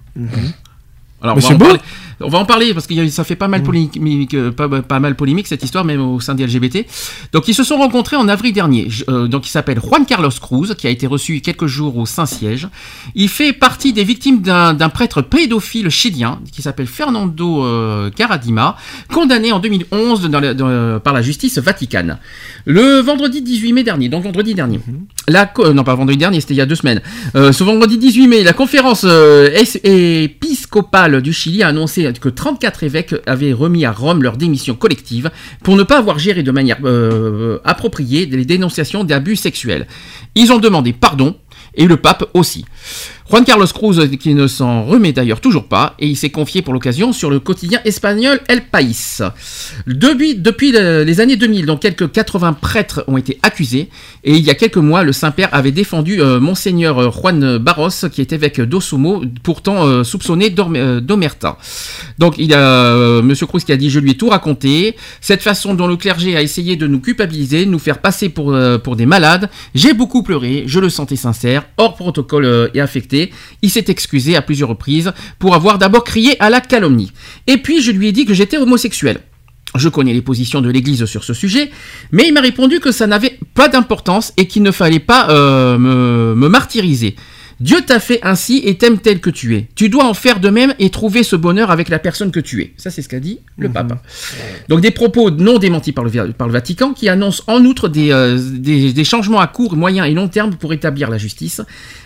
Alors, 1.23 1.37
Mais 1.37 1.41
c'est 1.41 1.55
beau. 1.55 1.65
parler, 1.65 1.81
on 2.25 2.29
va 2.29 2.39
en 2.39 2.45
parler 2.45 2.73
parce 2.75 2.87
que 2.87 3.09
ça 3.09 3.25
fait 3.25 3.37
pas 3.37 3.49
mal 3.49 3.63
polémique, 3.63 4.35
euh, 4.35 4.51
pas, 4.51 4.69
pas 4.83 5.01
mal 5.01 5.15
polémique 5.17 5.47
cette 5.47 5.63
histoire, 5.63 5.85
même 5.85 6.01
au 6.01 6.21
sein 6.21 6.35
des 6.35 6.47
LGBT. 6.47 6.87
Donc, 7.33 7.49
ils 7.49 7.55
se 7.55 7.65
sont 7.65 7.77
rencontrés 7.77 8.17
en 8.17 8.29
avril 8.29 8.53
dernier. 8.53 8.89
Euh, 9.09 9.27
donc, 9.29 9.47
il 9.47 9.51
s'appelle 9.51 9.81
Juan 9.81 10.05
Carlos 10.07 10.31
Cruz, 10.41 10.75
qui 10.77 10.87
a 10.87 10.91
été 10.91 11.07
reçu 11.07 11.41
quelques 11.41 11.67
jours 11.67 11.97
au 11.97 12.07
Saint-Siège. 12.07 12.69
Il 13.15 13.29
fait 13.29 13.53
partie 13.53 13.93
des 13.93 14.05
victimes 14.05 14.41
d'un 14.43 14.89
prêtre 14.89 15.23
pédophile 15.23 15.89
chilien 15.91 16.39
qui 16.53 16.63
s'appelle 16.63 16.87
Fernando 16.87 17.65
euh, 17.65 18.11
Caradima, 18.11 18.77
condamné 19.13 19.53
en 19.53 19.59
2011 19.61 20.29
dans 20.31 20.41
la- 20.41 20.55
dans- 20.55 21.01
par 21.01 21.13
la 21.13 21.23
justice 21.23 21.59
vaticane. 21.59 22.19
Le 22.65 23.01
vendredi 23.01 23.43
18 23.43 23.73
mai 23.73 23.83
dernier, 23.83 24.09
donc 24.09 24.23
vendredi 24.25 24.55
dernier, 24.55 24.81
la 25.29 25.51
euh, 25.59 25.73
non 25.73 25.85
pas 25.85 25.95
vendredi 25.95 26.19
dernier, 26.19 26.41
c'était 26.41 26.55
il 26.55 26.59
y 26.59 26.61
a 26.61 26.67
deux 26.67 26.75
semaines. 26.77 27.01
Ce 27.35 27.65
vendredi 27.65 27.99
18 27.99 28.27
mai, 28.29 28.43
la 28.45 28.53
conférence 28.53 29.05
épiscopale 29.85 31.23
du 31.23 31.33
Chili 31.33 31.63
a 31.63 31.69
annoncé 31.69 32.12
que 32.19 32.29
34 32.29 32.83
évêques 32.85 33.15
avaient 33.27 33.53
remis 33.53 33.85
à 33.85 33.93
Rome 33.93 34.23
leur 34.23 34.37
démission 34.37 34.75
collective 34.75 35.31
pour 35.63 35.77
ne 35.77 35.83
pas 35.83 35.99
avoir 35.99 36.19
géré 36.19 36.43
de 36.43 36.51
manière 36.51 36.79
euh, 36.85 37.59
appropriée 37.65 38.27
les 38.27 38.45
dénonciations 38.45 39.05
d'abus 39.05 39.37
sexuels. 39.37 39.87
Ils 40.35 40.53
ont 40.53 40.59
demandé 40.59 40.93
pardon 40.93 41.37
et 41.75 41.87
le 41.87 41.97
pape 41.97 42.29
aussi. 42.35 42.65
Juan 43.33 43.47
Carlos 43.47 43.67
Cruz, 43.69 43.99
qui 44.21 44.35
ne 44.35 44.47
s'en 44.47 44.85
remet 44.85 45.13
d'ailleurs 45.13 45.41
toujours 45.41 45.65
pas, 45.65 45.95
et 45.99 46.07
il 46.07 46.17
s'est 46.17 46.29
confié 46.29 46.61
pour 46.61 46.75
l'occasion 46.75 47.15
sur 47.15 47.31
le 47.31 47.41
quotidien 47.41 47.81
espagnol 47.87 48.39
El 48.47 48.67
País. 48.67 49.21
Depuis, 49.87 50.35
depuis 50.35 50.71
le- 50.71 51.03
les 51.05 51.19
années 51.19 51.37
2000, 51.37 51.65
donc 51.65 51.81
quelques 51.81 52.13
80 52.13 52.53
prêtres 52.53 53.05
ont 53.07 53.17
été 53.17 53.39
accusés, 53.43 53.89
et 54.23 54.35
il 54.37 54.43
y 54.45 54.51
a 54.51 54.55
quelques 54.55 54.77
mois, 54.77 55.03
le 55.03 55.13
Saint-Père 55.13 55.49
avait 55.53 55.71
défendu 55.71 56.21
euh, 56.21 56.41
Monseigneur 56.41 57.11
Juan 57.11 57.57
Barros, 57.57 57.89
qui 58.13 58.21
est 58.21 58.35
évêque 58.35 58.61
d'Osumo, 58.61 59.23
pourtant 59.43 59.87
euh, 59.87 60.05
soupçonné 60.05 60.55
euh, 60.59 61.01
d'omerta. 61.01 61.57
Donc 62.19 62.35
il 62.37 62.51
y 62.51 62.55
a 62.55 63.23
Monsieur 63.23 63.47
Cruz 63.47 63.61
qui 63.65 63.73
a 63.73 63.79
dit 63.79 63.89
je 63.89 63.99
lui 63.99 64.11
ai 64.11 64.15
tout 64.15 64.29
raconté. 64.29 64.95
Cette 65.23 65.41
façon 65.41 65.73
dont 65.73 65.87
le 65.87 65.97
clergé 65.97 66.37
a 66.37 66.43
essayé 66.43 66.77
de 66.77 66.87
nous 66.87 67.01
culpabiliser, 67.01 67.65
de 67.65 67.71
nous 67.71 67.79
faire 67.79 67.99
passer 68.03 68.29
pour 68.29 68.55
pour 68.85 68.97
des 68.97 69.07
malades. 69.07 69.49
J'ai 69.75 69.95
beaucoup 69.95 70.23
pleuré, 70.23 70.65
je 70.67 70.81
le 70.81 70.91
sentais 70.91 71.17
sincère, 71.17 71.65
hors 71.79 71.95
protocole 71.95 72.71
et 72.75 72.81
affecté. 72.81 73.22
Il 73.63 73.71
s'est 73.71 73.85
excusé 73.89 74.37
à 74.37 74.43
plusieurs 74.43 74.71
reprises 74.71 75.13
pour 75.39 75.55
avoir 75.55 75.79
d'abord 75.79 76.05
crié 76.05 76.41
à 76.41 76.51
la 76.51 76.61
calomnie. 76.61 77.13
Et 77.47 77.59
puis 77.59 77.83
je 77.83 77.91
lui 77.91 78.09
ai 78.09 78.13
dit 78.13 78.25
que 78.25 78.35
j'étais 78.35 78.57
homosexuel. 78.57 79.21
Je 79.75 79.89
connais 79.89 80.13
les 80.13 80.23
positions 80.23 80.61
de 80.61 80.69
l'Église 80.69 81.05
sur 81.07 81.25
ce 81.25 81.33
sujet, 81.33 81.71
mais 82.11 82.25
il 82.27 82.35
m'a 82.35 82.43
répondu 82.43 82.79
que 82.79 82.93
ça 82.93 83.07
n'avait 83.07 83.39
pas 83.55 83.69
d'importance 83.69 84.33
et 84.37 84.47
qu'il 84.47 84.63
ne 84.63 84.71
fallait 84.71 84.99
pas 84.99 85.31
euh, 85.31 85.79
me, 85.79 86.35
me 86.35 86.49
martyriser. 86.49 87.17
Dieu 87.63 87.79
t'a 87.87 88.01
fait 88.01 88.19
ainsi 88.25 88.61
et 88.65 88.77
t'aime 88.77 88.99
tel 88.99 89.21
que 89.21 89.31
tu 89.31 89.57
es. 89.57 89.69
Tu 89.77 89.89
dois 89.89 90.05
en 90.05 90.15
faire 90.15 90.41
de 90.41 90.49
même 90.51 90.75
et 90.81 90.91
trouver 90.91 91.23
ce 91.23 91.37
bonheur 91.37 91.71
avec 91.71 91.89
la 91.89 91.99
personne 92.01 92.31
que 92.33 92.41
tu 92.41 92.61
es. 92.61 92.73
Ça, 92.77 92.91
c'est 92.91 93.03
ce 93.03 93.09
qu'a 93.09 93.21
dit 93.21 93.39
le 93.57 93.69
Mhm. 93.69 93.75
pape. 93.75 93.93
Donc 94.69 94.81
des 94.81 94.91
propos 94.91 95.31
non 95.31 95.59
démentis 95.59 95.93
par 95.93 96.03
le, 96.05 96.11
Vi- 96.11 96.33
par 96.37 96.49
le 96.49 96.53
Vatican 96.53 96.93
qui 96.93 97.09
annoncent 97.09 97.45
en 97.47 97.65
outre 97.65 97.89
des, 97.89 98.11
euh, 98.13 98.37
des, 98.41 98.93
des 98.93 99.05
changements 99.05 99.41
à 99.41 99.47
court, 99.47 99.77
moyen 99.77 100.05
et 100.05 100.13
long 100.13 100.27
terme 100.29 100.55
pour 100.57 100.73
établir 100.73 101.09
la 101.09 101.19
justice. 101.19 101.61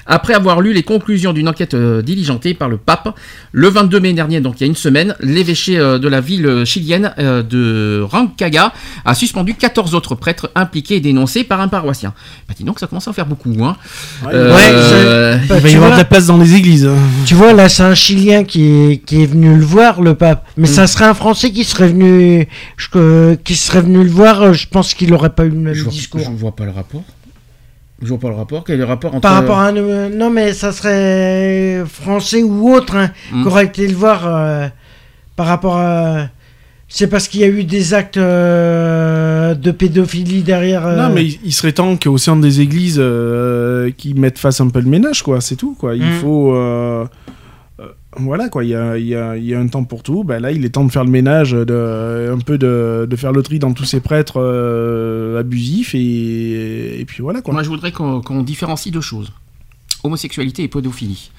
Après 0.09 0.35
avoir 0.35 0.61
lu 0.61 0.73
les 0.73 0.83
conclusions 0.85 1.33
d'une 1.33 1.49
enquête 1.49 1.75
euh, 1.75 2.01
diligentée 2.03 2.55
par 2.55 2.69
le 2.69 2.77
pape, 2.77 3.17
le 3.53 3.69
22 3.69 3.99
mai 3.99 4.13
dernier, 4.13 4.41
donc 4.41 4.61
il 4.61 4.65
y 4.65 4.65
a 4.65 4.69
une 4.69 4.77
semaine, 4.77 5.17
l'évêché 5.21 5.79
euh, 5.79 5.99
de 5.99 6.07
la 6.07 6.21
ville 6.21 6.65
chilienne 6.65 7.13
euh, 7.19 7.43
de 7.43 8.03
Rancagua 8.09 8.73
a 9.05 9.15
suspendu 9.15 9.55
14 9.55 9.95
autres 9.95 10.15
prêtres 10.15 10.51
impliqués 10.55 10.97
et 10.97 11.01
dénoncés 11.01 11.43
par 11.45 11.61
un 11.61 11.69
paroissien. 11.69 12.13
Bah 12.49 12.55
dis 12.57 12.63
donc, 12.65 12.79
ça 12.79 12.87
commence 12.87 13.09
à 13.09 13.11
en 13.11 13.15
faire 13.15 13.27
beaucoup. 13.27 13.55
Hein. 13.65 13.77
Ouais, 14.25 14.31
Euh, 14.35 14.55
Ouais, 14.55 15.46
Il 15.55 15.61
va 15.61 15.61
tu 15.61 15.69
y 15.69 15.77
avoir 15.77 15.89
vois- 15.91 15.97
de 15.97 16.01
la 16.03 16.05
place 16.05 16.27
dans 16.27 16.37
les 16.39 16.55
églises. 16.55 16.87
hein. 16.87 16.95
Tu 17.25 17.35
vois, 17.35 17.53
là, 17.53 17.69
c'est 17.69 17.83
un 17.83 17.95
Chilien 17.95 18.45
qui 18.45 18.65
est, 18.93 18.97
qui 18.99 19.23
est 19.23 19.27
venu 19.27 19.55
le 19.55 19.65
voir, 19.65 20.01
le 20.03 20.15
pape. 20.15 20.47
Mais 20.57 20.67
ça 20.67 20.87
serait 20.87 21.05
un 21.07 21.15
Français 21.15 21.51
qui 21.51 21.65
serait 21.65 21.89
venu, 21.89 22.47
je- 22.77 23.35
qui 23.37 23.55
serait 23.57 23.81
venu 23.83 24.03
le 24.03 24.11
voir. 24.11 24.43
euh, 24.43 24.53
Je 24.53 24.67
pense 24.69 24.95
qu'il 24.95 25.11
n'aurait 25.11 25.31
pas 25.35 25.45
eu 25.45 25.51
le 25.51 25.57
même 25.57 25.75
je, 25.75 25.83
vois, 25.85 25.93
discours. 25.93 26.21
je 26.21 26.31
vois 26.31 26.55
pas 26.57 26.65
le 26.65 26.71
rapport. 26.73 27.03
Je 28.03 28.09
vois 28.09 28.19
pas 28.19 28.29
le 28.29 28.35
rapport. 28.35 28.63
Quel 28.65 28.75
est 28.75 28.79
le 28.79 28.85
rapport 28.85 29.13
entre. 29.15 29.23
Par 29.23 29.35
rapport 29.35 29.59
à 29.59 29.69
un, 29.69 29.77
euh, 29.77 30.09
non, 30.15 30.29
mais 30.31 30.53
ça 30.53 30.71
serait 30.73 31.83
français 31.91 32.43
ou 32.43 32.73
autre 32.75 32.95
hein, 32.97 33.11
Mm. 33.33 33.43
qui 33.43 33.49
aurait 33.49 33.65
été 33.65 33.87
le 33.89 33.95
voir 33.95 34.23
euh, 34.27 34.69
par 35.35 35.47
rapport 35.47 35.77
à. 35.79 36.29
C'est 36.89 37.09
parce 37.09 37.27
qu'il 37.29 37.41
y 37.41 37.45
a 37.45 37.49
eu 37.49 37.65
des 37.65 37.95
actes 37.95 38.17
euh, 38.17 39.55
de 39.55 39.71
pédophilie 39.73 40.43
derrière. 40.43 40.87
euh, 40.87 40.97
Non, 41.09 41.13
mais 41.15 41.25
il, 41.27 41.39
il 41.45 41.53
serait 41.53 41.73
temps 41.73 41.97
qu'au 41.97 42.17
sein 42.17 42.37
des 42.37 42.61
églises, 42.61 42.99
euh, 43.01 43.91
qui 43.97 44.15
mettent 44.15 44.39
face 44.39 44.61
un 44.61 44.69
peu 44.69 44.81
le 44.81 44.89
ménage, 44.89 45.23
quoi. 45.23 45.41
C'est 45.41 45.57
tout, 45.57 45.75
quoi. 45.79 45.97
Il 45.97 46.05
Mm. 46.05 46.13
faut. 46.21 46.55
euh, 46.55 47.05
euh, 47.81 47.87
voilà, 48.19 48.49
quoi. 48.49 48.63
Il 48.65 48.71
y 48.71 48.75
a, 48.77 48.97
il 48.97 49.05
y, 49.07 49.15
a, 49.17 49.37
il 49.37 49.45
y 49.45 49.53
a 49.55 49.59
un 49.59 49.67
temps 49.67 49.83
pour 49.85 50.03
tout. 50.05 50.23
Ben 50.23 50.39
là, 50.41 50.53
il 50.53 50.65
est 50.65 50.71
temps 50.71 50.85
de 50.85 50.93
faire 50.93 51.05
le 51.05 51.11
ménage, 51.11 51.51
de, 51.53 52.31
un 52.33 52.39
peu 52.39 52.57
de, 52.57 53.07
de 53.11 53.17
faire 53.17 53.33
le 53.33 53.43
tri 53.43 53.59
dans 53.59 53.73
tous 53.73 53.85
ces 53.85 54.01
prêtres 54.01 54.37
euh, 54.41 55.41
abusifs. 55.41 55.93
Et, 55.95 57.01
et 57.01 57.05
puis 57.05 57.21
voilà, 57.21 57.43
quoi. 57.43 57.53
Moi, 57.53 57.63
je 57.65 57.69
voudrais 57.69 57.91
qu'on 57.93 58.21
qu'on 58.23 58.43
différencie 58.43 58.93
deux 58.93 59.01
choses 59.01 59.33
homosexualité 60.05 60.63
et 60.63 60.69
pédophilie. 60.69 61.31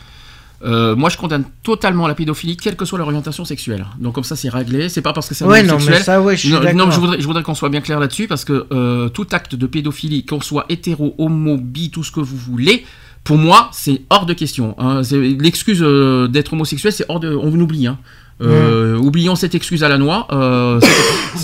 Euh, 0.64 0.95
moi, 0.95 1.10
je 1.10 1.18
condamne 1.18 1.44
totalement 1.64 2.08
la 2.08 2.16
pédophilie, 2.16 2.58
quelle 2.58 2.76
que 2.76 2.86
soit 2.86 2.98
l'orientation 2.98 3.45
sexuelle. 3.45 3.86
Donc, 4.00 4.16
comme 4.16 4.24
ça, 4.24 4.36
c'est 4.36 4.50
réglé. 4.50 4.90
C'est 4.90 5.02
pas 5.03 5.14
parce 5.14 5.30
que 5.30 5.36
c'est 5.36 5.45
un 5.45 5.48
Ouais, 5.48 5.61
non, 5.64 5.77
mais 5.88 6.00
ça, 6.02 6.19
ouais, 6.22 6.36
je 6.36 6.48
suis 6.48 6.52
non, 6.52 6.86
non, 6.86 6.92
je 6.92 7.00
voudrais, 7.00 7.22
je 7.22 7.26
voudrais 7.27 7.44
qu'on 7.44 7.53
soit 7.56 7.69
bien 7.69 7.82
clair 7.82 8.00
là-dessus 8.00 8.27
parce 8.27 8.44
que 8.44 8.66
euh, 8.72 9.10
tout 9.10 9.27
acte 9.32 9.56
de 9.56 9.68
pédophilie, 9.68 10.26
qu'on 10.26 10.42
soit 10.42 10.66
hétéro, 10.69 11.14
homo, 11.19 11.58
bi, 11.58 11.92
tout 11.92 12.03
ce 12.03 12.11
que 12.11 12.19
vous 12.19 12.38
voulez, 12.38 12.86
pour 13.24 13.38
moi, 13.38 13.69
c'est 13.72 14.02
hors 14.10 14.26
de 14.26 14.34
question. 14.34 14.74
hein. 14.80 15.02
L'excuse 15.11 15.80
euh, 15.84 16.27
d'être 16.27 16.53
homosexuel, 16.53 16.92
c'est 16.92 17.06
hors 17.10 17.19
de. 17.19 17.36
On 17.36 17.53
oublie. 17.60 17.86
Hein. 17.88 18.00
Euh, 18.42 18.98
Oublions 18.98 19.36
cette 19.36 19.56
excuse 19.56 19.84
à 19.84 19.90
la 19.90 19.98
noix. 19.98 20.27
Euh, 20.32 20.80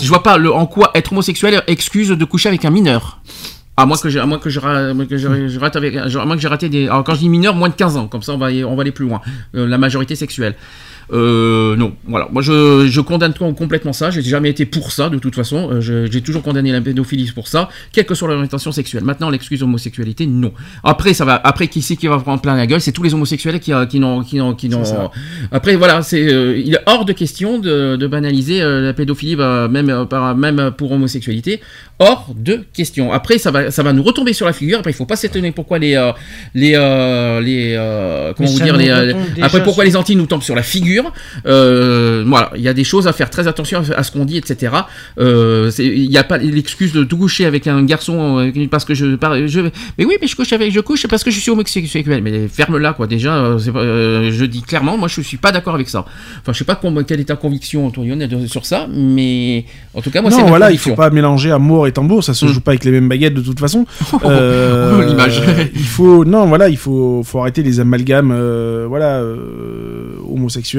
je 0.00 0.08
vois 0.08 0.22
pas 0.22 0.38
le, 0.38 0.52
en 0.52 0.66
quoi 0.66 0.90
être 0.94 1.12
homosexuel 1.12 1.62
excuse 1.66 2.08
de 2.08 2.24
coucher 2.24 2.48
avec 2.48 2.64
un 2.64 2.70
mineur. 2.70 3.20
À 3.76 3.86
moins 3.86 3.96
que 3.96 4.08
je, 4.08 4.18
à 4.20 4.26
moins 4.26 4.38
que 4.38 4.50
je- 4.50 5.58
rate 5.58 5.74
avec, 5.76 5.96
à 5.96 6.24
moins 6.24 6.36
que 6.36 6.42
j'ai 6.42 6.48
raté 6.48 6.68
des. 6.68 6.86
Alors 6.86 7.02
quand 7.02 7.14
je 7.14 7.18
dis 7.20 7.28
mineur, 7.28 7.54
moins 7.56 7.68
de 7.68 7.74
15 7.74 7.96
ans. 7.96 8.06
Comme 8.06 8.22
ça, 8.22 8.32
on 8.32 8.38
va, 8.38 8.46
on 8.48 8.74
va 8.76 8.82
aller 8.82 8.92
plus 8.92 9.04
loin. 9.06 9.20
Euh, 9.56 9.66
la 9.66 9.78
majorité 9.78 10.14
sexuelle. 10.14 10.54
Euh, 11.12 11.76
non, 11.76 11.92
voilà. 12.06 12.28
Moi, 12.32 12.42
je, 12.42 12.86
je 12.88 13.00
condamne 13.00 13.34
com- 13.34 13.54
complètement 13.54 13.92
ça. 13.92 14.10
J'ai 14.10 14.22
jamais 14.22 14.50
été 14.50 14.64
pour 14.66 14.92
ça, 14.92 15.08
de 15.08 15.18
toute 15.18 15.34
façon. 15.34 15.70
Euh, 15.70 16.08
j'ai 16.10 16.20
toujours 16.20 16.42
condamné 16.42 16.72
la 16.72 16.80
pédophilie 16.80 17.30
pour 17.34 17.48
ça, 17.48 17.68
quelle 17.92 18.06
que 18.06 18.14
soit 18.14 18.28
l'orientation 18.28 18.72
sexuelle. 18.72 19.04
Maintenant, 19.04 19.30
l'excuse 19.30 19.62
homosexualité, 19.62 20.26
non. 20.26 20.52
Après, 20.82 21.14
ça 21.14 21.24
va. 21.24 21.40
Après, 21.44 21.68
qui 21.68 21.82
c'est 21.82 21.96
qui 21.96 22.06
va 22.06 22.18
prendre 22.18 22.40
plein 22.40 22.56
la 22.56 22.66
gueule? 22.66 22.80
C'est 22.80 22.92
tous 22.92 23.02
les 23.02 23.12
homosexuels 23.14 23.60
qui, 23.60 23.72
euh, 23.72 23.86
qui 23.86 24.00
n'ont, 24.00 24.22
qui 24.22 24.36
n'ont, 24.36 24.54
qui 24.54 24.68
n'ont. 24.68 24.82
Après, 25.52 25.76
voilà, 25.76 26.02
c'est, 26.02 26.32
euh, 26.32 26.56
il 26.56 26.74
est 26.74 26.80
hors 26.86 27.04
de 27.04 27.12
question 27.12 27.58
de, 27.58 27.96
de 27.96 28.06
banaliser 28.06 28.62
euh, 28.62 28.80
la 28.80 28.92
pédophilie, 28.92 29.36
bah, 29.36 29.68
même, 29.68 30.06
par, 30.08 30.36
même 30.36 30.70
pour 30.76 30.92
homosexualité. 30.92 31.60
Hors 31.98 32.32
de 32.36 32.60
question. 32.72 33.12
Après, 33.12 33.38
ça 33.38 33.50
va, 33.50 33.70
ça 33.70 33.82
va 33.82 33.92
nous 33.92 34.02
retomber 34.02 34.32
sur 34.32 34.46
la 34.46 34.52
figure. 34.52 34.78
Après, 34.78 34.90
il 34.90 34.94
faut 34.94 35.06
pas 35.06 35.16
s'étonner 35.16 35.52
pourquoi 35.52 35.78
les, 35.78 35.94
les, 36.54 36.72
les, 37.42 38.32
comment 38.36 38.48
vous 38.48 38.60
dire, 38.60 38.76
les, 38.76 38.90
après 39.42 39.62
pourquoi 39.62 39.84
les 39.84 39.96
Antilles 39.96 40.16
nous 40.16 40.26
tombent 40.26 40.42
sur 40.42 40.54
la 40.54 40.62
figure. 40.62 40.93
Euh, 41.46 42.24
voilà, 42.26 42.50
il 42.56 42.62
y 42.62 42.68
a 42.68 42.74
des 42.74 42.84
choses 42.84 43.06
à 43.06 43.12
faire 43.12 43.30
très 43.30 43.46
attention 43.48 43.82
à 43.96 44.02
ce 44.02 44.10
qu'on 44.12 44.24
dit, 44.24 44.36
etc. 44.38 44.72
Euh, 45.18 45.70
Il 45.78 46.08
n'y 46.08 46.18
a 46.18 46.24
pas 46.24 46.38
l'excuse 46.38 46.92
de 46.92 47.04
tout 47.04 47.16
coucher 47.16 47.44
avec 47.46 47.66
un 47.66 47.82
garçon 47.84 48.38
euh, 48.38 48.66
parce 48.70 48.84
que 48.84 48.94
je, 48.94 49.16
je, 49.46 49.60
mais 49.98 50.04
oui, 50.04 50.14
mais 50.20 50.26
je 50.26 50.36
couche 50.36 50.52
avec, 50.52 50.72
je 50.72 50.80
couche 50.80 51.06
parce 51.06 51.24
que 51.24 51.30
je 51.30 51.38
suis 51.40 51.50
homosexuel. 51.50 52.22
Mais 52.22 52.48
ferme-la, 52.48 52.92
quoi. 52.92 53.06
Déjà, 53.06 53.36
euh, 53.36 54.30
je 54.32 54.44
dis 54.44 54.62
clairement, 54.62 54.96
moi, 54.96 55.08
je 55.08 55.20
suis 55.20 55.36
pas 55.36 55.52
d'accord 55.52 55.74
avec 55.74 55.88
ça. 55.88 56.04
Enfin, 56.40 56.52
je 56.52 56.58
sais 56.58 56.64
pas 56.64 56.76
com- 56.76 57.02
quelle 57.06 57.20
est 57.20 57.24
ta 57.24 57.36
conviction, 57.36 57.88
de- 57.90 58.46
sur 58.46 58.66
ça, 58.66 58.86
mais 58.92 59.64
en 59.94 60.00
tout 60.02 60.10
cas, 60.10 60.20
moi, 60.22 60.30
c'est 60.30 60.38
non, 60.42 60.46
voilà, 60.48 60.70
il 60.70 60.78
faut 60.78 60.94
pas 60.94 61.10
mélanger 61.10 61.50
amour 61.50 61.86
et 61.86 61.92
tambour, 61.92 62.22
ça 62.24 62.34
se 62.34 62.44
Mm. 62.44 62.48
joue 62.48 62.60
pas 62.60 62.72
avec 62.72 62.84
les 62.84 62.90
mêmes 62.90 63.08
baguettes 63.08 63.34
de 63.34 63.40
toute 63.40 63.60
façon. 63.60 63.86
Euh, 64.24 64.98
Oh, 64.98 65.02
l'image. 65.08 65.42
il 65.74 65.84
faut, 65.84 66.24
non, 66.24 66.46
voilà, 66.46 66.68
il 66.68 66.76
faut, 66.76 67.22
faut 67.24 67.40
arrêter 67.40 67.62
les 67.62 67.80
amalgames, 67.80 68.32
voilà, 68.88 69.18
euh, 69.20 70.16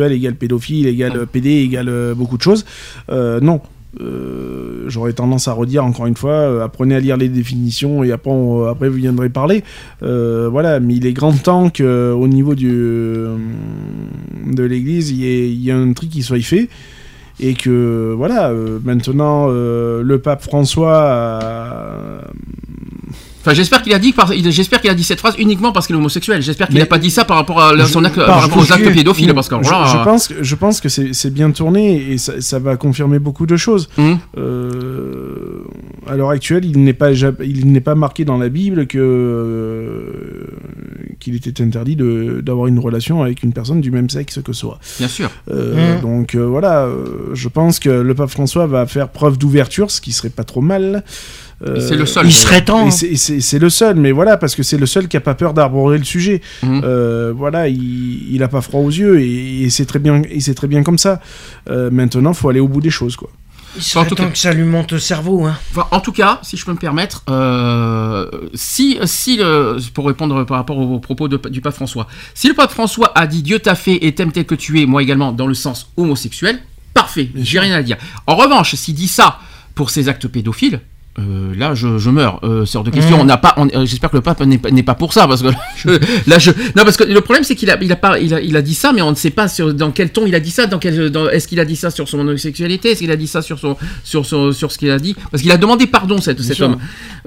homosexuel 0.06 0.11
égale 0.14 0.35
pédophile 0.35 0.88
égale 0.88 1.25
PD 1.27 1.50
égale 1.64 1.90
euh, 1.90 2.14
beaucoup 2.16 2.38
de 2.38 2.42
choses. 2.42 2.66
Euh, 3.09 3.40
non. 3.40 3.61
Euh, 4.01 4.84
J'aurais 4.88 5.14
tendance 5.14 5.48
à 5.48 5.53
redire 5.53 5.85
encore 5.85 6.06
une 6.06 6.17
fois, 6.17 6.32
euh, 6.34 6.64
apprenez 6.64 6.95
à 6.95 7.00
lire 7.00 7.16
les 7.17 7.30
définitions 7.30 8.03
et 8.03 8.11
après, 8.11 8.30
on- 8.30 8.66
après 8.66 8.90
vous 8.90 8.98
viendrez 8.98 9.30
parler. 9.30 9.64
Euh, 10.03 10.50
voilà, 10.51 10.80
mais 10.82 10.95
il 10.95 11.06
est 11.08 11.14
grand 11.14 11.32
temps 11.32 11.69
qu'au 11.69 12.27
niveau 12.27 12.56
du, 12.56 12.67
de 12.69 14.64
l'Église, 14.64 15.11
il 15.11 15.24
y, 15.24 15.69
ait- 15.69 15.72
un 15.74 15.93
tri 15.93 16.09
qui 16.09 16.24
soit 16.24 16.42
fait 16.42 16.67
et 17.40 17.53
que 17.53 18.14
voilà 18.16 18.51
maintenant 18.84 19.48
le 19.48 20.17
pape 20.24 20.42
François 20.43 21.00
a- 21.01 22.22
Enfin, 23.45 23.53
j'espère 23.53 23.83
qu'il 23.83 23.93
a 23.93 23.99
dit, 23.99 24.11
par- 24.11 24.33
il- 24.33 24.51
j'espère 24.51 24.82
qu'il 24.82 24.90
a 24.90 24.95
dit 24.95 25.03
cette 25.03 25.19
phrase 25.19 25.35
uniquement 25.38 25.72
parce 25.72 25.85
qu'il 25.85 25.95
est 25.95 25.99
homosexuel. 25.99 26.41
J'espère 26.41 26.67
qu'il 26.67 26.80
n'a 26.80 26.85
pas 26.88 26.98
dit 26.98 27.11
ça 27.11 27.25
par 27.25 27.38
rapport 27.38 27.61
à 27.61 27.85
son 27.85 28.03
acte, 28.03 28.15
par- 28.15 28.25
par 28.25 28.41
rapport 28.41 28.57
aux 28.57 28.64
je- 28.64 28.74
actes 28.74 28.91
pédophiles, 28.91 29.33
parce 29.35 29.48
que 29.49 29.56
je, 29.61 29.69
voilà. 29.69 29.85
je 29.85 29.98
pense 30.03 30.27
que 30.27 30.41
je 30.41 30.56
pense 30.56 30.82
que 30.82 30.90
c'est 30.90 31.30
bien 31.33 31.51
tourné 31.51 32.11
et 32.11 32.17
ça, 32.17 32.41
ça 32.41 32.57
va 32.57 32.75
confirmer 32.75 33.19
beaucoup 33.19 33.45
de 33.45 33.56
choses 33.57 33.88
Hum. 33.99 34.17
Euh, 34.38 35.64
à 36.07 36.15
l'heure 36.15 36.30
actuelle 36.30 36.65
il 36.65 36.83
n'est 36.83 36.93
pas 36.93 37.14
ja- 37.14 37.32
il 37.43 37.72
n'est 37.72 37.82
pas 37.82 37.95
marqué 37.95 38.25
dans 38.25 38.38
la 38.38 38.49
Bible 38.49 38.88
que 38.88 38.98
euh, 38.99 40.48
qu'il 41.19 41.35
était 41.35 41.61
interdit 41.64 41.95
de 41.95 42.41
d'avoir 42.43 42.67
une 42.67 42.80
relation 42.80 43.22
avec 43.24 43.43
une 43.43 43.53
personne 43.53 43.82
du 43.82 43.91
même 43.91 44.09
sexe 44.09 44.40
que 44.43 44.53
soi 44.53 44.80
Bien 44.99 45.07
sûr. 45.07 45.30
Euh, 45.51 45.98
Mm. 45.98 46.01
Donc 46.01 46.35
euh, 46.35 46.45
voilà, 46.45 46.88
je 47.33 47.48
pense 47.49 47.80
que 47.80 47.90
le 47.90 48.15
pape 48.15 48.30
François 48.30 48.65
va 48.67 48.85
faire 48.85 49.09
preuve 49.09 49.38
d'ouverture, 49.38 49.91
ce 49.91 49.99
qui 50.01 50.11
serait 50.11 50.30
pas 50.30 50.43
trop 50.43 50.61
mal. 50.61 51.03
Euh, 51.66 51.80
C'est 51.80 51.95
le 51.95 52.06
seul. 52.06 52.26
Il 52.27 52.32
serait 52.34 52.64
temps. 52.64 52.92
c'est- 52.92 53.60
le 53.60 53.69
seul, 53.69 53.95
mais 53.95 54.11
voilà, 54.11 54.38
parce 54.38 54.53
que 54.56 54.61
c'est 54.64 54.77
le 54.77 54.85
seul 54.85 55.08
qui 55.08 55.18
a 55.18 55.22
pas 55.22 55.34
peur 55.35 55.53
d'arborer 55.53 55.98
le 55.98 56.03
sujet. 56.03 56.42
Mhm. 56.64 56.82
Euh, 56.84 57.34
voilà, 57.35 57.68
il, 57.68 58.34
il 58.34 58.44
a 58.44 58.48
pas 58.48 58.61
froid 58.61 58.82
aux 58.82 58.90
yeux 58.92 59.19
et, 59.22 59.64
et 59.64 59.69
c'est 59.69 59.85
très 59.85 60.00
bien, 60.00 60.22
et 60.30 60.40
c'est 60.42 60.53
très 60.53 60.68
bien 60.68 60.84
comme 60.84 60.98
ça. 60.98 61.19
Euh, 61.69 61.90
maintenant, 61.92 62.34
faut 62.34 62.50
aller 62.50 62.60
au 62.60 62.68
bout 62.68 62.82
des 62.82 62.90
choses, 62.92 63.16
quoi. 63.16 63.30
Il 63.77 63.82
serait 63.84 64.08
tout 64.08 64.16
temps 64.16 64.24
cas- 64.26 64.30
que 64.30 64.38
ça 64.38 64.53
lui 64.53 64.64
monte 64.64 64.94
au 64.94 65.00
cerveau. 65.00 65.45
Hein. 65.45 65.58
Enfin, 65.72 65.88
en 65.92 66.00
tout 66.00 66.14
cas, 66.14 66.40
si 66.44 66.56
je 66.56 66.64
peux 66.64 66.72
me 66.72 66.77
permettre, 66.77 67.24
euh, 67.30 68.30
si, 68.53 68.98
si 69.03 69.38
le, 69.38 69.77
pour 69.94 70.06
répondre 70.08 70.44
par 70.45 70.58
rapport 70.58 70.77
aux 70.77 71.00
propos 71.00 71.27
de- 71.27 71.38
du 71.50 71.60
pape 71.61 71.74
François, 71.74 72.08
si 72.34 72.48
le 72.48 72.53
pape 72.53 72.72
François 72.72 73.11
a 73.16 73.27
dit 73.27 73.42
Dieu 73.44 73.60
t'a 73.60 73.76
fait 73.76 74.06
et 74.06 74.14
t'aime 74.16 74.32
tel 74.32 74.45
que 74.45 74.56
tu 74.56 74.82
es, 74.82 74.85
moi 74.85 75.02
également, 75.03 75.32
dans 75.34 75.48
le 75.48 75.53
sens 75.56 75.90
homosexuel, 75.98 76.60
parfait, 76.94 77.30
j'ai 77.35 77.60
rien 77.60 77.76
à 77.76 77.84
dire. 77.84 77.98
En 78.27 78.35
revanche, 78.35 78.76
s'il 78.76 78.95
dit 78.95 79.08
ça 79.10 79.40
pour 79.74 79.90
ses 79.90 80.08
actes 80.08 80.27
pédophiles, 80.30 80.80
euh, 81.18 81.53
là, 81.58 81.74
je, 81.76 81.98
je 81.98 82.10
meurs. 82.10 82.40
Euh, 82.44 82.66
c'est 82.66 82.77
hors 82.77 82.84
de 82.84 82.90
question. 82.90 83.18
On 83.22 83.24
n'a 83.26 83.38
pas. 83.38 83.56
euh, 83.58 83.85
J'espère 83.85 84.10
que 84.10 84.18
le 84.18 84.22
pape 84.22 84.42
n'est 84.42 84.84
pas, 84.84 84.95
pour 84.95 85.14
ça, 85.14 85.27
parce 85.27 85.42
que 85.42 85.48
là, 85.48 85.56
je, 85.77 85.90
là, 86.27 86.40
je- 86.40 86.52
non, 86.76 86.84
parce 86.84 86.98
que 86.98 87.03
le 87.06 87.22
problème, 87.22 87.44
c'est 87.44 87.56
qu'il 87.56 87.69
a, 87.72 87.77
il 87.82 87.92
a 87.92 87.95
pas, 87.95 88.19
il 88.19 88.34
a, 88.34 88.42
il 88.42 88.56
a 88.58 88.61
dit 88.61 88.74
ça, 88.74 88.92
mais 88.94 89.02
on 89.02 89.11
ne 89.11 89.16
sait 89.16 89.30
pas 89.30 89.48
sur, 89.48 89.74
dans 89.74 89.92
quel 89.92 90.10
ton 90.11 90.26
il 90.26 90.35
a 90.35 90.40
dit 90.42 90.52
ça. 90.52 90.68
Dans 90.68 90.77
quel, 90.80 91.10
dans- 91.10 91.30
est-ce 91.30 91.48
qu'il 91.48 91.60
a 91.60 91.66
dit 91.66 91.76
ça 91.77 91.90
sur 91.90 92.10
son 92.10 92.19
homosexualité 92.19 92.92
Est-ce 92.92 93.00
qu'il 93.00 93.11
a 93.11 93.16
dit 93.16 93.27
ça 93.27 93.42
sur 93.42 93.60
son, 93.60 93.77
sur 94.03 94.26
son, 94.26 94.52
sur 94.52 94.72
ce 94.72 94.77
qu'il 94.77 94.92
a 94.92 95.00
dit? 95.00 95.16
Parce 95.32 95.42
qu'il 95.42 95.52
a 95.52 95.58
demandé 95.58 95.88
pardon, 95.88 96.19
cet, 96.19 96.42
cet 96.42 96.56
sûr. 96.58 96.66
homme. 96.68 96.77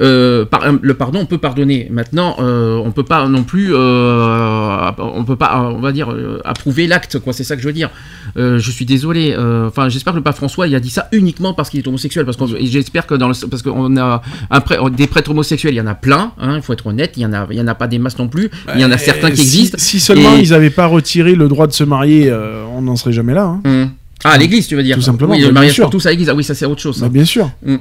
Euh, 0.01 0.45
par- 0.45 0.65
le 0.81 0.95
pardon, 0.95 1.21
on 1.21 1.27
peut 1.27 1.39
pardonner. 1.39 1.89
Maintenant, 1.91 2.37
on 2.39 2.91
peut 2.93 3.05
pas 3.05 3.27
non 3.27 3.43
plus, 3.45 3.75
on 3.75 5.25
peut 5.27 5.37
pas, 5.37 5.63
on 5.75 5.81
va 5.81 5.93
dire, 5.93 6.15
approuver 6.45 6.87
l'acte, 6.87 7.19
quoi. 7.19 7.33
C'est 7.33 7.45
ça 7.45 7.57
que 7.57 7.63
je 7.63 7.67
veux 7.67 7.73
dire. 7.73 7.91
Je 8.37 8.71
suis 8.71 8.85
désolé. 8.85 9.35
Enfin, 9.67 9.89
j'espère 9.89 10.13
que 10.13 10.19
le 10.19 10.23
pape 10.25 10.37
François, 10.37 10.67
il 10.69 10.75
a 10.75 10.81
dit 10.81 10.91
ça 10.91 11.09
uniquement 11.13 11.55
parce 11.55 11.71
qu'il 11.71 11.81
est 11.81 11.89
homosexuel, 11.89 12.25
parce 12.25 12.37
que 12.37 12.45
j'espère 12.63 13.07
que 13.07 13.15
dans 13.15 13.29
le, 13.29 13.35
parce 13.49 13.63
qu'on 13.79 13.97
a 13.97 14.23
un 14.51 14.61
prêtre- 14.61 14.91
des 14.91 15.07
prêtres 15.07 15.31
homosexuels, 15.31 15.73
il 15.75 15.77
y 15.77 15.81
en 15.81 15.87
a 15.87 15.95
plein. 15.95 16.33
hein, 16.39 16.57
Il 16.57 16.63
faut 16.63 16.73
être 16.73 16.87
honnête. 16.87 17.13
Il 17.17 17.23
y 17.23 17.27
en 17.27 17.33
a, 17.33 17.47
il 17.51 17.57
y 17.57 17.61
en 17.61 17.67
a 17.67 17.75
pas 17.75 17.87
des 17.89 17.99
masses 17.99 18.19
non 18.19 18.29
plus. 18.29 18.51
Il 18.75 18.81
y 18.81 18.85
en 18.85 18.91
a 18.93 18.99
certains 18.99 19.31
qui 19.31 19.37
si- 19.39 19.43
existent. 19.59 19.79
Si, 19.79 20.01
seulement 20.01 20.37
Et- 20.37 20.41
ils 20.41 20.53
avaient 20.55 20.71
pas 20.71 20.87
retiré 20.87 21.35
le 21.35 21.49
droit 21.49 21.67
de 21.67 21.73
se 21.73 21.85
marier, 21.85 22.29
euh, 22.31 22.65
on 22.75 22.83
n'en 22.83 22.97
serait 22.97 23.13
jamais 23.13 23.35
là. 23.35 23.45
hein. 23.45 23.61
Hum. 23.65 23.91
Ah, 24.25 24.31
à 24.31 24.39
l'église, 24.39 24.67
tu 24.67 24.75
veux 24.75 24.83
dire 24.83 24.97
Tout 24.97 25.03
simplement, 25.03 25.33
Oui, 25.35 25.41
le 25.41 25.53
mariage 25.53 25.81
pour 25.81 25.91
tous 25.91 26.05
à 26.07 26.11
l'église. 26.11 26.29
Ah 26.29 26.35
oui, 26.35 26.43
ça 26.43 26.55
c'est 26.55 26.67
autre 26.67 26.81
chose. 26.83 27.01
Bah, 27.01 27.09
bien 27.09 27.25
sûr. 27.25 27.51
Mm. 27.65 27.77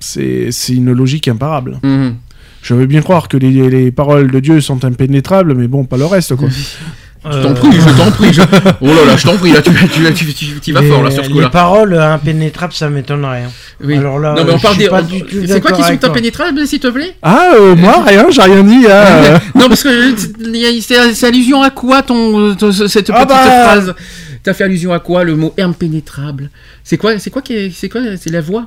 C'est 0.00 0.50
une 0.70 0.92
logique 0.92 1.28
imparable. 1.28 1.78
Mhm. 1.82 2.14
Je 2.62 2.74
veux 2.74 2.86
bien 2.86 3.02
croire 3.02 3.28
que 3.28 3.36
les, 3.36 3.68
les 3.70 3.90
paroles 3.92 4.30
de 4.30 4.40
Dieu 4.40 4.60
sont 4.60 4.84
impénétrables, 4.84 5.54
mais 5.54 5.68
bon, 5.68 5.84
pas 5.84 5.96
le 5.96 6.06
reste, 6.06 6.34
quoi. 6.36 6.48
Je 7.24 7.38
t'en 7.40 7.54
prie, 7.54 7.70
je 7.72 7.88
t'en 7.96 8.10
prie. 8.10 8.32
je- 8.32 8.40
Oh 8.80 8.86
là 8.86 9.04
là, 9.06 9.16
je 9.16 9.22
t'en 9.24 9.36
prie, 9.36 9.52
là, 9.52 9.62
tu, 9.62 9.70
tu, 9.72 10.12
tu, 10.12 10.34
tu- 10.34 10.60
tu 10.60 10.72
vas 10.72 10.80
Les- 10.80 10.88
fort 10.88 11.02
là 11.04 11.10
sur 11.12 11.22
ce 11.22 11.28
Les 11.28 11.34
coup-là. 11.34 11.50
paroles 11.50 11.96
impénétrables, 11.96 12.72
ça 12.72 12.88
m'étonnerait. 12.90 13.44
hein. 13.44 13.50
Oui. 13.84 13.96
Alors 13.96 14.18
là, 14.18 14.34
non, 14.36 14.44
mais 14.44 14.52
on 14.54 14.56
je 14.58 14.62
parle 14.62 14.76
des. 14.76 14.88
pas 14.88 15.02
du 15.02 15.22
tout 15.22 15.36
C'est 15.46 15.60
quoi 15.60 15.72
qui 15.72 15.82
sont 15.84 16.04
impénétrables, 16.04 16.66
s'il 16.66 16.80
te 16.80 16.88
plaît? 16.88 17.14
Ah, 17.22 17.52
euh, 17.56 17.76
moi, 17.76 18.02
rien, 18.06 18.26
j'ai 18.30 18.42
rien 18.42 18.64
dit. 18.64 18.86
hein, 18.86 18.90
euh. 18.90 19.38
Non, 19.54 19.68
parce 19.68 19.82
que 19.84 19.88
euh, 19.88 20.16
il 20.40 20.56
y 20.56 20.66
a- 20.66 20.80
c'est 20.82 21.14
c'est 21.14 21.26
allusion 21.26 21.62
à 21.62 21.70
quoi 21.70 22.02
ton, 22.02 22.54
ton- 22.56 22.72
cette 22.72 23.10
Ah 23.10 23.24
petite 23.24 23.28
bah. 23.28 23.64
phrase? 23.68 23.94
T'as 24.42 24.54
fait 24.54 24.64
allusion 24.64 24.92
à 24.92 24.98
quoi 24.98 25.22
le 25.22 25.36
mot 25.36 25.54
impénétrable? 25.58 26.50
C'est 26.82 26.96
quoi 26.96 27.18
C'est 27.20 27.30
quoi 27.30 27.42
qui 27.42 27.70
C'est 27.70 27.88
quoi 27.88 28.00
C'est 28.20 28.30
la 28.30 28.40
voix? 28.40 28.66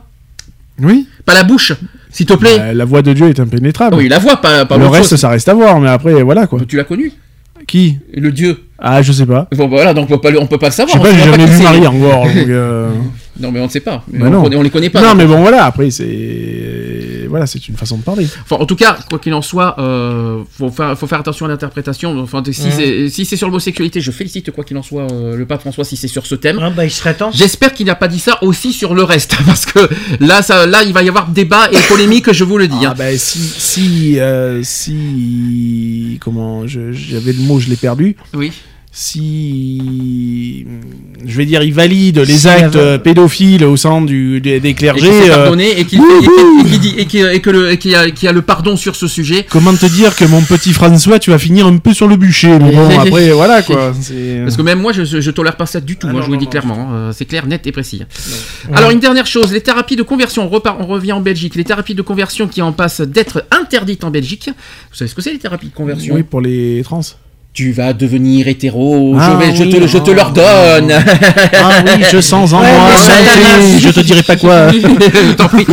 Oui. 0.82 1.08
Pas 1.26 1.34
la 1.34 1.44
bouche, 1.44 1.74
s'il 2.12 2.26
te 2.26 2.34
plaît. 2.34 2.58
Bah, 2.58 2.74
la 2.74 2.86
voix 2.86 3.02
de 3.02 3.12
Dieu 3.14 3.28
est 3.30 3.40
impénétrable. 3.40 3.96
Oui, 3.98 4.08
la 4.08 4.20
voix, 4.20 4.38
pas, 4.42 4.66
pas 4.66 4.78
le 4.78 4.88
reste, 4.88 5.10
chose. 5.12 5.20
ça 5.20 5.30
reste 5.30 5.48
à 5.50 5.54
voir, 5.54 5.80
mais 5.80 5.90
après, 5.90 6.22
voilà, 6.24 6.48
quoi. 6.48 6.60
Tu 6.68 6.76
l'as 6.78 6.84
connu 6.86 7.12
Qui 7.68 7.98
Le 8.14 8.32
dieu. 8.32 8.58
Ah, 8.78 9.02
je 9.02 9.12
sais 9.12 9.26
pas. 9.26 9.48
Bon, 9.56 9.64
bah, 9.66 9.78
voilà, 9.78 9.94
donc 9.94 10.06
on 10.12 10.18
peut 10.18 10.22
pas, 10.34 10.38
on 10.40 10.46
peut 10.48 10.58
pas 10.58 10.68
le 10.68 10.72
Je 10.72 10.76
sais 10.76 10.88
savoir. 10.88 11.02
pas, 11.02 11.12
j'ai 11.18 11.24
jamais 11.32 11.46
vu. 11.46 11.64
Marie 11.64 11.88
encore. 11.88 12.26
donc, 12.26 12.36
euh, 12.36 12.90
Non, 13.40 13.52
mais 13.52 13.60
on 13.60 13.66
ne 13.66 13.70
sait 13.70 13.80
pas. 13.82 14.04
Mais 14.12 14.20
bah 14.30 14.38
on, 14.40 14.52
on 14.54 14.62
les 14.62 14.70
connaît 14.70 14.90
pas. 14.90 15.02
Non, 15.02 15.14
mais 15.16 15.26
bon, 15.26 15.42
voilà, 15.42 15.66
après, 15.66 15.90
c'est. 15.92 17.26
Voilà, 17.28 17.48
c'est 17.48 17.68
une 17.68 17.76
façon 17.76 17.98
de 17.98 18.04
parler. 18.04 18.28
Enfin, 18.44 18.56
en 18.62 18.66
tout 18.66 18.76
cas, 18.78 18.98
quoi 19.10 19.20
qu'il 19.20 19.34
en 19.34 19.42
soit, 19.42 19.76
euh, 19.80 20.44
faut, 20.58 20.70
faire, 20.70 20.98
faut 20.98 21.06
faire 21.08 21.20
attention 21.20 21.46
à 21.46 21.50
l'interprétation. 21.50 22.18
Enfin, 22.20 22.42
si 22.50 22.62
Mhm. 22.68 22.72
c'est 22.72 23.10
si 23.10 23.26
c'est 23.26 23.36
sur 23.36 23.48
l'homosexualité, 23.48 24.00
je 24.00 24.12
félicite 24.12 24.52
quoi 24.52 24.64
qu'il 24.64 24.78
en 24.78 24.84
soit 24.84 25.12
euh, 25.12 25.36
le 25.36 25.46
pape 25.46 25.60
François 25.62 25.84
si 25.84 25.98
c'est 25.98 26.08
sur 26.08 26.26
ce 26.26 26.36
thème. 26.36 26.60
Ah 26.62 26.70
bah, 26.70 26.86
il 26.86 26.92
serait 26.92 27.14
temps. 27.16 27.32
J'espère 27.34 27.74
qu'il 27.74 27.88
n'a 27.88 27.96
pas 27.96 28.08
dit 28.08 28.20
ça 28.20 28.38
aussi 28.42 28.72
sur 28.72 28.94
le 28.94 29.04
reste, 29.04 29.36
parce 29.46 29.66
que 29.66 29.80
là, 30.22 30.42
ça, 30.42 30.66
là, 30.66 30.84
il 30.84 30.94
va 30.94 31.04
y 31.04 31.10
avoir 31.10 31.28
débat 31.28 31.68
et 31.72 31.78
polémique, 31.90 32.32
je 32.32 32.44
vous 32.46 32.58
le 32.58 32.68
dis. 32.68 32.76
Ah, 32.84 32.92
hein. 32.92 32.96
bah, 32.98 33.18
si. 33.18 33.40
Si. 33.40 34.20
euh, 34.20 34.62
si 34.64 36.18
comment. 36.22 36.68
je- 36.68 36.92
J'avais 36.94 37.34
le 37.34 37.40
mot, 37.42 37.60
je 37.60 37.70
l'ai 37.70 37.76
perdu. 37.76 38.16
Oui. 38.34 38.52
Si. 38.96 40.66
Je 41.26 41.36
vais 41.38 41.46
dire, 41.46 41.62
il 41.64 41.74
valide 41.74 42.20
les 42.20 42.38
Si, 42.38 42.48
actes 42.48 42.76
euh, 42.76 42.98
pédophiles 42.98 43.66
au 43.66 43.76
sein 43.76 44.02
du, 44.02 44.40
des, 44.40 44.60
des 44.60 44.70
Et 44.70 44.74
clergés. 44.74 45.06
s'est 45.12 45.30
euh, 45.32 45.36
pardonné 45.36 45.80
et 45.80 45.86
qu'il 45.86 46.00
et 46.00 47.02
et 47.02 47.02
et 47.02 47.36
et 47.36 47.90
et 47.90 47.96
a, 47.96 48.10
qu'il 48.12 48.26
y 48.26 48.28
a 48.28 48.32
le 48.32 48.42
pardon 48.42 48.78
sur 48.78 48.96
ce 48.96 49.08
sujet. 49.08 49.46
Comment 49.50 49.74
te 49.76 49.86
dire 49.86 50.16
que 50.16 50.24
mon 50.26 50.42
petit 50.42 50.72
François, 50.72 51.20
tu 51.20 51.32
vas 51.32 51.40
finir 51.40 51.66
un 51.68 51.78
peu 51.78 51.94
sur 51.94 52.08
le 52.08 52.16
bûcher. 52.16 52.58
Mais 52.60 52.72
bon, 52.72 52.88
après, 53.00 53.32
voilà 53.34 53.62
quoi. 53.64 53.94
c'est- 54.00 54.42
Parce 54.44 54.56
que 54.56 54.62
même 54.62 54.80
moi, 54.80 54.94
je, 54.94 55.04
je 55.04 55.32
tolère 55.32 55.58
pas 55.58 55.66
ça 55.66 55.82
du 55.82 55.98
tout. 55.98 56.08
Ah 56.10 56.14
moi, 56.14 56.22
non, 56.22 56.26
je 56.26 56.28
vous 56.28 56.34
le 56.34 56.40
dis 56.40 56.46
non, 56.46 56.52
clairement. 56.52 56.90
hein. 56.92 56.94
Euh, 56.96 57.12
C'est 57.14 57.26
clair, 57.26 57.48
net 57.48 57.68
et 57.68 57.72
précis. 57.74 58.02
Alors, 58.72 58.92
une 58.92 59.00
dernière 59.00 59.26
chose, 59.28 59.52
les 59.52 59.62
thérapies 59.62 59.98
de 59.98 60.04
conversion. 60.04 60.46
On, 60.46 60.50
repart, 60.50 60.78
on 60.80 60.86
revient 60.86 61.12
en 61.14 61.22
Belgique. 61.22 61.56
Les 61.56 61.64
thérapies 61.66 61.96
de 61.96 62.02
conversion 62.02 62.48
qui 62.48 62.62
en 62.62 62.72
passent 62.72 63.02
d'être 63.02 63.44
interdites 63.52 64.04
en 64.06 64.12
Belgique. 64.12 64.50
Vous 64.92 64.96
savez 64.98 65.10
ce 65.10 65.16
que 65.16 65.22
c'est 65.22 65.34
les 65.34 65.40
thérapies 65.40 65.68
de 65.68 65.74
conversion? 65.76 66.16
Oui, 66.16 66.24
pour 66.24 66.40
les 66.40 66.82
trans. 66.84 67.02
Tu 67.56 67.72
vas 67.72 67.94
devenir 67.94 68.50
hétéro. 68.50 69.16
Ah 69.18 69.40
je 69.42 69.46
vais, 69.46 69.56
je 69.56 69.64
te, 69.64 69.88
je 69.88 69.98
te 69.98 70.12
oh. 70.12 70.14
l'ordonne. 70.14 70.92
Ah 70.92 71.84
oui, 71.86 72.04
je 72.12 72.20
sens 72.20 72.52
en 72.52 72.60
Ouais, 72.60 72.68
moi. 72.74 72.90
oui, 73.62 73.80
je 73.80 73.90
te 73.92 74.02
dirai 74.02 74.24
pas 74.24 74.36
quoi. 74.36 74.68
T'en 75.38 75.48
prie. 75.48 75.66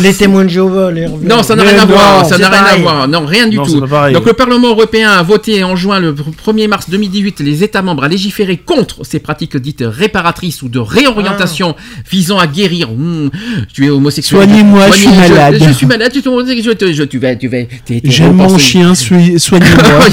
Les 0.00 0.14
témoins 0.14 0.44
de 0.44 0.50
Jéhovah, 0.50 0.92
les 0.92 1.08
Non, 1.08 1.42
ça 1.42 1.56
n'a 1.56 1.64
rien 1.64 1.80
à 1.80 1.84
voir. 1.84 2.24
Ça 2.24 2.38
n'a 2.38 2.48
rien 2.48 2.62
à 2.64 2.76
voir. 2.76 3.08
Non, 3.08 3.26
rien 3.26 3.48
du 3.48 3.56
Non, 3.56 3.64
tout. 3.64 3.80
Donc 3.80 4.24
le 4.24 4.34
Parlement 4.34 4.68
européen 4.68 5.10
a 5.10 5.20
voté 5.24 5.64
en 5.64 5.74
juin 5.74 5.98
le 5.98 6.14
1er 6.14 6.68
mars 6.68 6.88
2018 6.88 7.40
les 7.40 7.64
États 7.64 7.82
membres 7.82 8.04
à 8.04 8.08
légiférer 8.08 8.58
contre 8.58 9.04
ces 9.04 9.18
pratiques 9.18 9.56
dites 9.56 9.82
réparatrices 9.84 10.62
ou 10.62 10.68
de 10.68 10.78
réorientation 10.78 11.74
visant 12.08 12.38
à 12.38 12.46
guérir. 12.46 12.88
Hmm, 12.88 13.30
tu 13.74 13.84
es 13.84 13.90
homosexuel. 13.90 14.42
Soignez-moi, 14.44 14.86
je 14.90 14.92
suis 14.94 15.06
Soignez- 15.08 15.28
malade. 15.28 15.56
Je, 15.66 15.72
suis 15.72 15.86
malade. 15.86 16.12
Tu 16.12 16.20
je- 16.22 17.02
tu 17.02 17.18
vas, 17.18 17.34
tu 17.34 17.48
vas. 17.48 17.58
J'aime 18.04 18.34
mon 18.34 18.58
chien, 18.58 18.94
soi- 18.94 19.18
soignez-moi. 19.38 20.06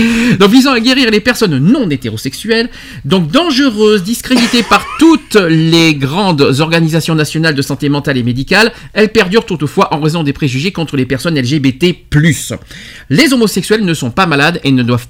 Donc 0.38 0.50
visant 0.50 0.72
à 0.72 0.80
guérir 0.80 1.10
les 1.10 1.20
personnes 1.20 1.58
non 1.58 1.88
hétérosexuelles, 1.90 2.68
donc 3.04 3.30
dangereuses, 3.30 4.02
discréditées 4.02 4.62
par 4.62 4.84
toutes 4.98 5.36
les 5.36 5.94
grandes 5.94 6.60
organisations 6.60 7.14
nationales 7.14 7.54
de 7.54 7.62
santé 7.62 7.88
mentale 7.88 8.18
et 8.18 8.22
médicale, 8.22 8.72
elles 8.92 9.10
perdurent 9.10 9.46
toutefois 9.46 9.92
en 9.94 10.00
raison 10.00 10.22
des 10.22 10.32
préjugés 10.32 10.72
contre 10.72 10.96
les 10.96 11.06
personnes 11.06 11.38
LGBT+. 11.38 11.96
Les 13.10 13.32
homosexuels 13.32 13.84
ne 13.84 13.94
sont 13.94 14.10
pas 14.10 14.26
malades 14.26 14.60
et 14.64 14.72
ne 14.72 14.82
doivent, 14.82 15.06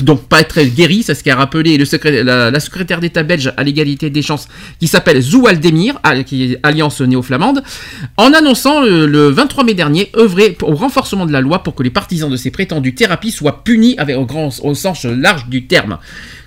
donc 0.00 0.28
pas 0.28 0.40
être 0.40 0.62
guéris, 0.62 1.04
c'est 1.04 1.14
ce 1.14 1.24
qu'a 1.24 1.36
rappelé 1.36 1.78
la, 1.78 2.60
secrétaire 2.60 3.00
d'État 3.00 3.22
belge 3.22 3.52
à 3.56 3.64
l'égalité 3.64 4.10
des 4.10 4.22
chances, 4.22 4.48
qui 4.80 4.88
s'appelle 4.88 5.20
Zoual 5.20 5.60
Demir, 5.60 5.98
à- 6.02 6.22
qui 6.22 6.52
est 6.52 6.58
Alliance 6.62 7.00
néo-flamande, 7.00 7.62
en 8.16 8.32
annonçant 8.32 8.82
le 8.82 9.28
23 9.28 9.64
mai 9.64 9.74
dernier 9.74 10.10
œuvrer 10.16 10.56
au 10.62 10.74
renforcement 10.74 11.26
de 11.26 11.32
la 11.32 11.40
loi 11.40 11.62
pour 11.62 11.74
que 11.74 11.82
les 11.82 11.90
partisans 11.90 12.30
de 12.30 12.36
ces 12.36 12.50
prétendues 12.50 12.94
thérapies 12.94 13.30
soient 13.30 13.64
punis 13.64 13.96
avec, 14.04 14.16
au, 14.16 14.24
grand, 14.24 14.50
au 14.62 14.74
sens 14.74 15.04
large 15.04 15.48
du 15.48 15.66
terme. 15.66 15.98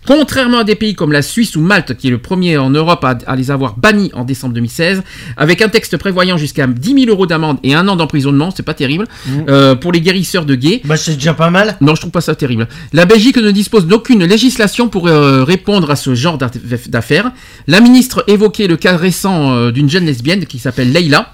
Contrairement 0.06 0.60
à 0.60 0.64
des 0.64 0.76
pays 0.76 0.96
comme 0.96 1.12
la 1.12 1.22
Suisse 1.22 1.58
ou 1.58 1.62
Malte, 1.62 1.98
qui 1.98 2.08
est 2.08 2.12
le 2.12 2.18
premier 2.18 2.58
en 2.58 2.70
Europe 2.70 3.04
à, 3.04 3.18
à 3.28 3.36
les 3.36 3.52
avoir 3.52 3.76
bannis 3.76 4.10
en 4.14 4.24
décembre 4.24 4.54
2016, 4.54 5.04
avec 5.36 5.62
un 5.62 5.68
texte 5.68 5.98
prévoyant 5.98 6.38
jusqu'à 6.38 6.66
10 6.66 6.94
000 6.94 7.06
euros 7.10 7.26
d'amende 7.26 7.58
et 7.64 7.76
un 7.76 7.86
an 7.90 7.98
d'emprisonnement, 7.98 8.50
c'est 8.56 8.64
pas 8.64 8.74
terrible, 8.74 9.04
euh, 9.50 9.76
pour 9.76 9.92
les 9.92 10.00
guérisseurs 10.00 10.46
de 10.46 10.56
gays. 10.56 10.80
Bah, 10.86 10.96
c'est 10.96 11.16
déjà 11.16 11.34
pas 11.34 11.50
mal. 11.50 11.76
Non, 11.82 11.94
je 11.94 12.00
trouve 12.00 12.12
pas 12.12 12.22
ça 12.22 12.36
terrible. 12.36 12.70
La 12.94 13.06
Belgique 13.06 13.36
ne 13.38 13.52
dispose 13.52 13.86
d'aucune 13.86 14.24
législation 14.24 14.88
pour 14.88 15.08
euh, 15.10 15.44
répondre 15.44 15.92
à 15.92 15.98
ce 15.98 16.16
genre 16.16 16.38
d'aff- 16.38 16.90
d'affaires. 16.90 17.32
La 17.68 17.82
ministre 17.82 18.24
évoquait 18.28 18.68
le 18.68 18.78
cas 18.78 18.96
récent 18.96 19.52
euh, 19.56 19.72
d'une 19.72 19.90
jeune 19.90 20.06
lesbienne 20.06 20.46
qui 20.46 20.58
s'appelle 20.60 20.94
Leila 20.94 21.34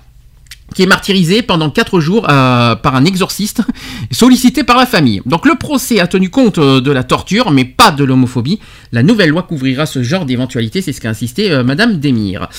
qui 0.73 0.83
est 0.83 0.87
martyrisée 0.87 1.41
pendant 1.41 1.69
4 1.69 1.99
jours 1.99 2.27
euh, 2.29 2.75
par 2.75 2.95
un 2.95 3.05
exorciste 3.05 3.61
sollicité 4.11 4.63
par 4.63 4.77
la 4.77 4.85
famille. 4.85 5.21
Donc 5.25 5.45
le 5.45 5.55
procès 5.55 5.99
a 5.99 6.07
tenu 6.07 6.29
compte 6.29 6.57
euh, 6.57 6.81
de 6.81 6.91
la 6.91 7.03
torture, 7.03 7.51
mais 7.51 7.65
pas 7.65 7.91
de 7.91 8.03
l'homophobie. 8.03 8.59
La 8.91 9.03
nouvelle 9.03 9.29
loi 9.29 9.43
couvrira 9.43 9.85
ce 9.85 10.03
genre 10.03 10.25
d'éventualité, 10.25 10.81
c'est 10.81 10.93
ce 10.93 11.01
qu'a 11.01 11.09
insisté 11.09 11.51
euh, 11.51 11.63
Madame 11.63 11.99
Demir. 11.99 12.49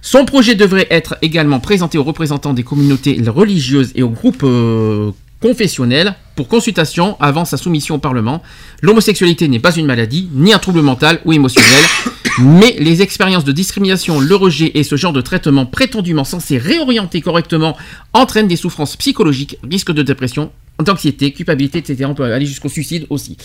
Son 0.00 0.24
projet 0.24 0.54
devrait 0.54 0.86
être 0.90 1.16
également 1.22 1.60
présenté 1.60 1.98
aux 1.98 2.04
représentants 2.04 2.54
des 2.54 2.62
communautés 2.62 3.20
religieuses 3.26 3.92
et 3.94 4.02
aux 4.02 4.10
groupes 4.10 4.44
euh, 4.44 5.10
confessionnels 5.40 6.14
pour 6.36 6.48
consultation 6.48 7.16
avant 7.20 7.44
sa 7.44 7.56
soumission 7.56 7.96
au 7.96 7.98
Parlement. 7.98 8.42
L'homosexualité 8.82 9.48
n'est 9.48 9.58
pas 9.58 9.76
une 9.76 9.86
maladie, 9.86 10.28
ni 10.32 10.52
un 10.52 10.58
trouble 10.58 10.82
mental 10.82 11.20
ou 11.24 11.32
émotionnel, 11.32 11.84
mais 12.38 12.76
les 12.78 13.02
expériences 13.02 13.44
de 13.44 13.52
discrimination, 13.52 14.20
le 14.20 14.34
rejet 14.34 14.72
et 14.74 14.82
ce 14.82 14.96
genre 14.96 15.12
de 15.12 15.20
traitement 15.20 15.66
prétendument 15.66 16.24
censé 16.24 16.58
réorienter 16.58 17.20
correctement 17.20 17.76
entraînent 18.12 18.48
des 18.48 18.56
souffrances 18.56 18.96
psychologiques, 18.96 19.58
risque 19.68 19.92
de 19.92 20.02
dépression, 20.02 20.50
d'anxiété, 20.84 21.32
culpabilité, 21.32 21.78
etc. 21.78 22.04
On 22.08 22.14
peut 22.14 22.22
aller 22.24 22.46
jusqu'au 22.46 22.68
suicide 22.68 23.06
aussi. 23.10 23.36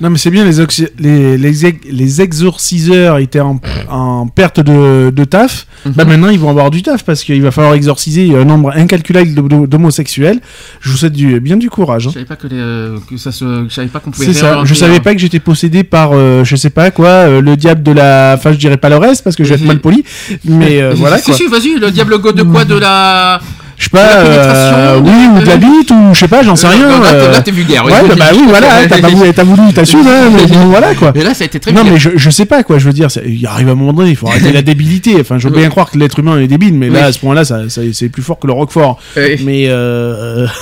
Non, 0.00 0.10
mais 0.10 0.18
c'est 0.18 0.30
bien, 0.30 0.44
les, 0.44 0.60
oxy- 0.60 0.88
les, 0.98 1.38
les, 1.38 1.66
ex- 1.66 1.86
les 1.88 2.20
exorciseurs 2.20 3.18
étaient 3.18 3.40
en, 3.40 3.60
en 3.88 4.26
perte 4.26 4.58
de, 4.60 5.10
de 5.10 5.24
taf. 5.24 5.66
Bah 5.86 6.04
maintenant, 6.04 6.28
ils 6.30 6.38
vont 6.38 6.50
avoir 6.50 6.70
du 6.70 6.82
taf 6.82 7.04
parce 7.04 7.22
qu'il 7.22 7.40
va 7.42 7.50
falloir 7.52 7.74
exorciser 7.74 8.34
un 8.36 8.44
nombre 8.44 8.72
incalculable 8.76 9.34
d'hom- 9.34 9.66
d'homosexuels. 9.66 10.40
Je 10.80 10.90
vous 10.90 10.96
souhaite 10.96 11.12
du, 11.12 11.38
bien 11.40 11.56
du 11.56 11.70
courage. 11.70 12.06
hein. 12.08 12.10
Je 12.10 12.14
savais 12.14 12.26
pas 12.26 12.36
que, 12.36 12.48
les, 12.48 12.56
euh, 12.58 12.98
que 13.08 13.16
ça 13.16 13.30
se, 13.30 13.66
je 13.68 13.72
savais 13.74 13.88
pas 13.88 14.00
qu'on 14.00 14.10
pouvait 14.10 14.26
C'est 14.26 14.32
ça. 14.34 14.62
Je 14.64 14.74
savais 14.74 14.96
hein. 14.96 15.00
pas 15.00 15.14
que 15.14 15.20
j'étais 15.20 15.38
possédé 15.40 15.84
par, 15.84 16.10
euh, 16.12 16.42
je 16.44 16.56
sais 16.56 16.70
pas 16.70 16.90
quoi, 16.90 17.08
euh, 17.08 17.40
le 17.40 17.56
diable 17.56 17.82
de 17.84 17.92
la. 17.92 18.34
Enfin, 18.36 18.52
je 18.52 18.58
dirais 18.58 18.76
pas 18.78 18.88
le 18.88 18.96
reste 18.96 19.22
parce 19.22 19.36
que 19.36 19.44
je 19.44 19.50
vais 19.50 19.60
être 19.60 19.66
mal 19.66 19.78
poli. 19.80 20.04
Mais 20.44 20.82
euh, 20.82 20.92
voilà 20.96 21.18
Si, 21.18 21.26
quoi. 21.26 21.34
si, 21.34 21.46
vas-y, 21.46 21.78
le 21.78 21.90
diable 21.92 22.18
go 22.18 22.32
de 22.32 22.42
quoi 22.42 22.64
De 22.64 22.76
la. 22.76 23.40
Je 23.78 23.84
sais 23.84 23.90
pas, 23.90 23.98
euh, 24.20 25.00
oui, 25.04 25.10
ou 25.36 25.40
de 25.40 25.46
la 25.46 25.56
bite, 25.58 25.90
ou 25.90 26.14
je 26.14 26.18
sais 26.18 26.28
pas, 26.28 26.42
j'en 26.42 26.56
sais 26.56 26.66
Euh, 26.66 26.70
rien. 26.70 26.88
non, 26.88 26.98
là, 27.00 27.10
t'es- 27.10 27.16
euh. 27.16 27.30
là, 27.32 27.40
t'es 27.42 27.50
vulgaire, 27.50 27.82
oui. 27.84 27.92
Ouais, 27.92 28.08
bah, 28.08 28.14
bah 28.18 28.24
oui, 28.32 28.40
voilà, 28.48 28.68
t'as 28.88 28.96
voulu, 29.08 29.32
t'as 29.34 29.44
voulu, 29.44 29.72
t'as 29.74 29.84
su, 29.84 29.98
hein, 29.98 30.30
mais 30.34 30.46
bon, 30.46 30.64
voilà 30.66 30.94
quoi. 30.94 31.12
Et 31.14 31.22
là, 31.22 31.34
ça 31.34 31.44
a 31.44 31.46
été 31.46 31.60
très 31.60 31.72
Non, 31.72 31.82
vulgaire. 31.84 31.92
mais 31.92 31.98
je, 32.16 32.16
je 32.16 32.30
sais 32.30 32.46
pas 32.46 32.62
quoi, 32.62 32.78
je 32.78 32.86
veux 32.86 32.94
dire, 32.94 33.10
ça- 33.10 33.20
il 33.26 33.44
arrive 33.46 33.68
à 33.68 33.72
un 33.72 33.74
moment 33.74 33.92
donné, 33.92 34.10
il 34.10 34.16
faut 34.16 34.28
arrêter 34.28 34.50
la 34.52 34.62
débilité. 34.62 35.16
Enfin, 35.20 35.38
je 35.38 35.48
veux 35.48 35.54
bien 35.54 35.68
croire 35.68 35.90
que 35.90 35.98
l'être 35.98 36.18
humain 36.18 36.38
est 36.38 36.46
débile, 36.48 36.72
mais 36.74 36.88
là, 36.88 37.04
à 37.06 37.12
ce 37.12 37.18
point-là, 37.18 37.44
ça, 37.44 37.68
ça- 37.68 37.82
c'est 37.92 38.08
plus 38.08 38.22
fort 38.22 38.38
que 38.38 38.46
le 38.46 38.54
Roquefort. 38.54 38.98
Oui. 39.16 39.36
Mais 39.44 39.66
euh. 39.68 40.46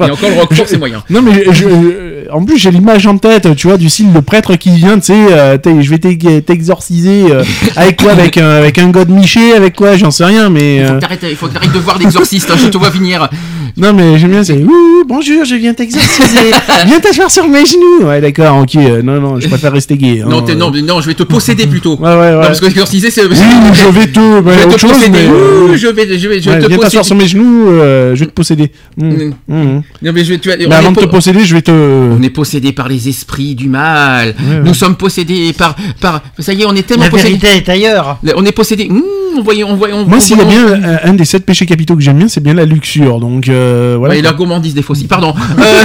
Et 0.00 0.04
encore, 0.04 0.30
le 0.30 0.36
Roquefort, 0.40 0.64
c'est 0.66 0.78
moyen. 0.78 1.02
Non, 1.10 1.20
mais 1.20 1.44
je- 1.44 1.52
je- 1.52 2.09
en 2.32 2.44
plus, 2.44 2.58
j'ai 2.58 2.70
l'image 2.70 3.06
en 3.06 3.18
tête, 3.18 3.54
tu 3.56 3.66
vois, 3.68 3.76
du 3.76 3.88
style 3.88 4.12
le 4.12 4.22
prêtre 4.22 4.54
qui 4.56 4.70
vient, 4.76 4.96
tu 4.98 5.06
sais, 5.06 5.14
euh, 5.32 5.56
je 5.80 5.90
vais 5.90 5.98
t'ex- 5.98 6.44
t'exorciser 6.46 7.26
euh, 7.30 7.44
avec 7.76 8.00
quoi 8.00 8.12
avec 8.12 8.36
un, 8.38 8.48
avec 8.50 8.78
un 8.78 8.88
god 8.90 9.08
miché, 9.08 9.52
avec 9.54 9.76
quoi, 9.76 9.96
j'en 9.96 10.10
sais 10.10 10.24
rien, 10.24 10.48
mais. 10.50 10.76
Il 10.76 10.86
faut 10.86 10.92
euh, 10.92 10.94
que 10.96 11.00
t'arrêtes- 11.00 11.26
il 11.30 11.36
faut 11.36 11.46
que 11.48 11.54
t'arrêtes 11.54 11.72
de 11.72 11.78
voir 11.78 11.98
l'exorciste, 11.98 12.50
hein, 12.50 12.56
je 12.58 12.68
te 12.68 12.76
vois 12.78 12.90
venir. 12.90 13.28
Non, 13.76 13.92
mais 13.94 14.18
j'aime 14.18 14.30
bien, 14.32 14.44
c'est 14.44 14.58
Ouh, 14.62 15.04
bonjour, 15.06 15.44
je 15.44 15.54
viens 15.54 15.72
t'exorciser. 15.74 16.50
viens 16.86 17.00
t'asseoir 17.00 17.30
sur 17.30 17.46
mes 17.48 17.64
genoux. 17.64 18.04
Ouais, 18.06 18.20
d'accord, 18.20 18.58
ok. 18.58 18.76
euh, 18.76 19.02
non, 19.02 19.20
non, 19.20 19.40
je 19.40 19.48
préfère 19.48 19.72
rester 19.72 19.96
gay. 19.96 20.22
hein. 20.22 20.26
Non, 20.28 20.42
t'es- 20.42 20.54
non, 20.54 20.70
mais 20.70 20.82
non, 20.82 21.00
je 21.00 21.06
vais 21.06 21.14
te 21.14 21.22
posséder 21.22 21.66
plutôt. 21.66 21.96
Ouais, 21.96 22.08
ouais, 22.10 22.14
ouais. 22.16 22.32
Non, 22.32 22.40
parce 22.42 22.60
que 22.60 22.66
exorciser, 22.66 23.10
c'est. 23.10 23.24
Oui, 23.24 23.34
je 23.74 23.88
vais 23.98 24.06
te. 24.08 24.40
bah, 24.40 24.52
Je 24.52 24.58
vais 24.58 24.64
autre 24.66 24.74
te 24.74 24.80
chose, 24.80 24.90
posséder. 24.92 25.10
mais, 25.12 25.28
euh, 25.28 25.68
Ouh, 25.72 25.76
Je 25.76 25.86
vais, 25.88 26.18
je 26.18 26.28
vais, 26.28 26.40
je 26.40 26.50
vais 26.50 26.56
ouais, 26.56 26.62
te 26.62 26.66
viens 26.66 26.78
t'asseoir 26.78 27.02
posséder. 27.02 27.04
sur 27.04 27.16
mes 27.16 27.26
genoux, 27.28 27.68
euh, 27.70 28.14
je 28.14 28.20
vais 28.20 28.26
te 28.26 28.32
posséder. 28.32 28.70
Mmh. 28.96 29.08
Mm. 29.08 29.32
Mmh. 29.48 29.82
Non, 30.02 30.12
mais 30.12 30.24
je 30.24 30.32
vais, 30.32 30.38
tu 30.38 30.48
vas- 30.48 30.56
Mais 30.56 30.66
on 30.66 30.70
est 30.70 30.74
avant 30.74 30.90
de 30.90 30.96
po- 30.96 31.02
te 31.02 31.06
posséder, 31.10 31.44
je 31.44 31.54
vais 31.54 31.62
te. 31.62 31.70
On 31.70 32.22
est 32.22 32.30
possédé 32.30 32.72
par 32.72 32.88
les 32.88 33.08
esprits 33.08 33.54
du 33.54 33.68
mal. 33.68 34.28
ouais. 34.38 34.60
Nous 34.64 34.74
sommes 34.74 34.96
possédés 34.96 35.52
par, 35.52 35.74
par. 36.00 36.22
Ça 36.38 36.52
y 36.52 36.62
est, 36.62 36.66
on 36.66 36.74
est 36.74 36.82
tellement 36.86 37.04
La 37.04 37.10
possédés. 37.10 37.36
vérité 37.36 37.48
est 37.56 37.68
ailleurs. 37.68 38.18
On 38.36 38.44
est 38.44 38.52
possédé. 38.52 38.88
Mmh, 38.88 39.02
on 39.38 39.42
voyait, 39.42 39.64
on 39.64 39.76
voyait, 39.76 39.94
on 39.94 40.04
Moi, 40.06 40.20
s'il 40.20 40.36
y 40.36 40.40
a 40.40 40.44
on- 40.44 40.48
bien 40.48 40.66
un, 41.04 41.10
un 41.10 41.14
des 41.14 41.24
sept 41.24 41.46
péchés 41.46 41.64
capitaux 41.66 41.94
que 41.94 42.02
j'aime 42.02 42.18
bien, 42.18 42.28
c'est 42.28 42.42
bien 42.42 42.54
la 42.54 42.64
luxure. 42.64 43.20
Donc, 43.20 43.48
euh, 43.48 43.59
euh, 43.60 43.94
voilà. 43.98 44.14
Ouais, 44.14 44.18
et 44.20 44.22
la 44.22 44.32
gourmandise 44.32 44.74
des 44.74 44.82
fois 44.82 44.94
aussi. 44.96 45.06
Pardon. 45.06 45.34
Euh, 45.60 45.84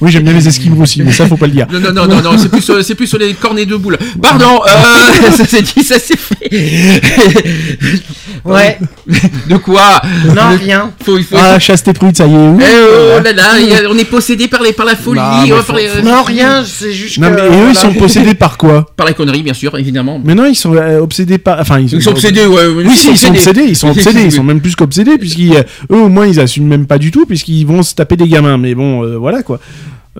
Oui, 0.00 0.10
j'aime 0.10 0.24
bien 0.24 0.32
les 0.32 0.48
esquimaux 0.48 0.82
aussi, 0.82 1.02
mais 1.02 1.12
ça, 1.12 1.26
faut 1.26 1.36
pas 1.36 1.46
le 1.46 1.52
dire. 1.52 1.66
non, 1.72 1.78
non, 1.80 1.92
non, 1.92 2.06
non, 2.06 2.22
non, 2.22 2.38
c'est 2.38 2.48
plus, 2.48 2.60
sur- 2.62 2.82
c'est 2.82 2.94
plus 2.94 3.06
sur 3.06 3.18
les 3.18 3.34
cornets 3.34 3.66
de 3.66 3.76
boules. 3.76 3.98
Pardon. 4.20 4.60
Euh, 4.66 5.30
ça 5.36 5.44
s'est 5.44 5.62
dit, 5.62 5.82
ça 5.84 5.98
s'est 5.98 6.16
fait. 6.16 7.00
Ouais. 8.44 8.78
De 9.48 9.56
quoi 9.56 10.00
Non, 10.34 10.50
Le- 10.52 10.56
rien. 10.58 10.90
Faut, 11.04 11.18
il 11.18 11.24
faut. 11.24 11.36
Ah, 11.38 11.58
chasse 11.58 11.82
tes 11.82 11.92
prudes, 11.92 12.16
ça 12.16 12.26
y 12.26 12.32
est. 12.34 12.36
Eh, 12.36 13.18
oh 13.18 13.22
là 13.22 13.32
là, 13.32 13.44
on 13.90 13.96
est 13.98 14.04
possédé 14.04 14.48
par 14.48 14.62
les, 14.62 14.72
par 14.72 14.86
la 14.86 14.96
folie, 14.96 15.20
Non, 15.20 15.42
mais 15.44 15.52
euh, 15.52 15.56
faut- 15.58 15.72
par, 15.72 15.76
les- 15.76 15.88
euh, 15.88 16.02
Non, 16.02 16.22
rien, 16.22 16.64
c'est 16.64 16.92
juste 16.92 17.18
Non, 17.18 17.28
que. 17.30 17.34
mais 17.34 17.42
et 17.46 17.60
eux, 17.60 17.68
ils 17.70 17.76
sont 17.76 17.92
possédés 17.94 18.34
par 18.34 18.56
quoi 18.58 18.86
par 18.96 19.06
la 19.06 19.12
connerie, 19.12 19.42
bien 19.42 19.54
sûr, 19.54 19.76
évidemment. 19.78 20.20
Mais 20.24 20.34
non, 20.34 20.46
ils 20.46 20.54
sont 20.56 20.74
euh, 20.74 21.00
obsédés 21.00 21.38
par. 21.38 21.60
Enfin, 21.60 21.78
ils, 21.80 21.92
Ils 21.92 22.02
sont 22.02 22.10
obsédés, 22.10 22.46
ouais. 22.46 22.66
Oui, 22.66 22.96
si, 22.96 23.10
ils 23.10 23.16
sont 23.18 23.28
obsédés, 23.30 23.64
ils 23.68 23.76
sont 23.76 23.90
obsédés, 23.90 24.22
ils 24.24 24.32
sont 24.32 24.44
même 24.44 24.60
plus 24.60 24.74
qu'obsédés, 24.76 25.18
puisqu'ils, 25.18 25.54
euh, 25.54 25.62
eux 25.92 25.96
au 26.02 26.08
moins 26.08 26.26
ils 26.26 26.40
assument 26.40 26.61
même 26.66 26.86
pas 26.86 26.98
du 26.98 27.10
tout, 27.10 27.26
puisqu'ils 27.26 27.66
vont 27.66 27.82
se 27.82 27.94
taper 27.94 28.16
des 28.16 28.28
gamins. 28.28 28.58
Mais 28.58 28.74
bon, 28.74 29.02
euh, 29.04 29.16
voilà 29.16 29.42
quoi. 29.42 29.60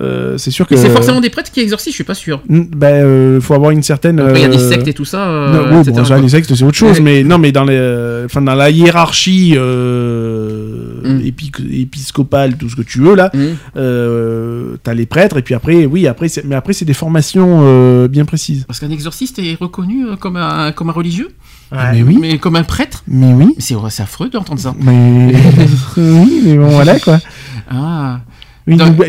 Euh, 0.01 0.39
c'est 0.39 0.51
sûr 0.51 0.67
que. 0.67 0.75
C'est 0.75 0.89
forcément 0.89 1.21
des 1.21 1.29
prêtres 1.29 1.51
qui 1.53 1.61
exorcisent, 1.61 1.93
je 1.93 1.97
suis 1.97 2.05
pas 2.05 2.15
sûr. 2.15 2.41
Ben, 2.49 3.05
euh, 3.05 3.41
faut 3.43 3.53
avoir 3.53 3.73
une 3.73 3.83
certaine. 3.83 4.19
Après, 4.21 4.39
il 4.41 4.43
y 4.43 4.47
a 4.47 4.49
des 4.49 4.59
sectes 4.59 4.89
et 4.89 4.95
tout 4.95 5.05
ça. 5.05 5.29
euh, 5.29 5.53
non, 5.53 5.79
oui, 5.85 5.91
bon, 5.93 6.05
ça, 6.05 6.19
les 6.19 6.31
sectes, 6.31 6.55
c'est 6.55 6.65
autre 6.65 6.77
chose, 6.79 6.97
Ouais. 6.97 7.03
mais 7.03 7.23
non, 7.25 7.37
mais 7.37 7.53
dans 7.53 7.65
les, 7.65 8.23
enfin, 8.25 8.41
dans 8.41 8.55
la 8.55 8.71
hiérarchie 8.71 9.55
euh, 9.57 11.03
Mm. 11.05 11.21
épi- 11.27 11.81
épiscopale, 11.83 12.57
tout 12.57 12.69
ce 12.71 12.77
que 12.77 12.83
tu 12.83 13.01
veux 13.01 13.15
là, 13.15 13.31
Mm. 13.35 13.39
euh, 13.77 14.77
t'as 14.83 14.95
les 14.95 15.07
prêtres, 15.07 15.37
et 15.37 15.43
puis 15.43 15.55
après, 15.55 15.85
oui, 15.87 16.07
après, 16.07 16.29
c'est- 16.29 16.45
mais 16.45 16.55
après, 16.55 16.73
c'est 16.73 16.85
des 16.85 16.95
formations 16.95 17.61
euh, 17.63 18.09
bien 18.09 18.25
précises. 18.25 18.65
Parce 18.67 18.81
qu'un 18.81 18.91
exorciste 18.91 19.39
est 19.39 19.57
reconnu 19.61 20.07
comme 20.19 20.37
un, 20.37 20.73
comme 20.73 20.89
un 20.89 20.93
religieux, 20.93 21.29
Ouais. 21.73 21.93
Mais 21.93 22.03
oui, 22.03 22.19
mais 22.21 22.39
comme 22.39 22.57
un 22.57 22.65
prêtre. 22.65 23.03
mais 23.09 23.33
oui, 23.33 23.55
C'est 23.59 23.75
affreux 24.01 24.29
d'entendre 24.29 24.61
ça. 24.61 24.75
mais 24.79 25.33
oui, 25.97 26.43
mais 26.45 26.57
bon, 26.57 26.69
voilà 26.69 26.99
quoi. 27.01 27.19
Ah, 27.71 28.21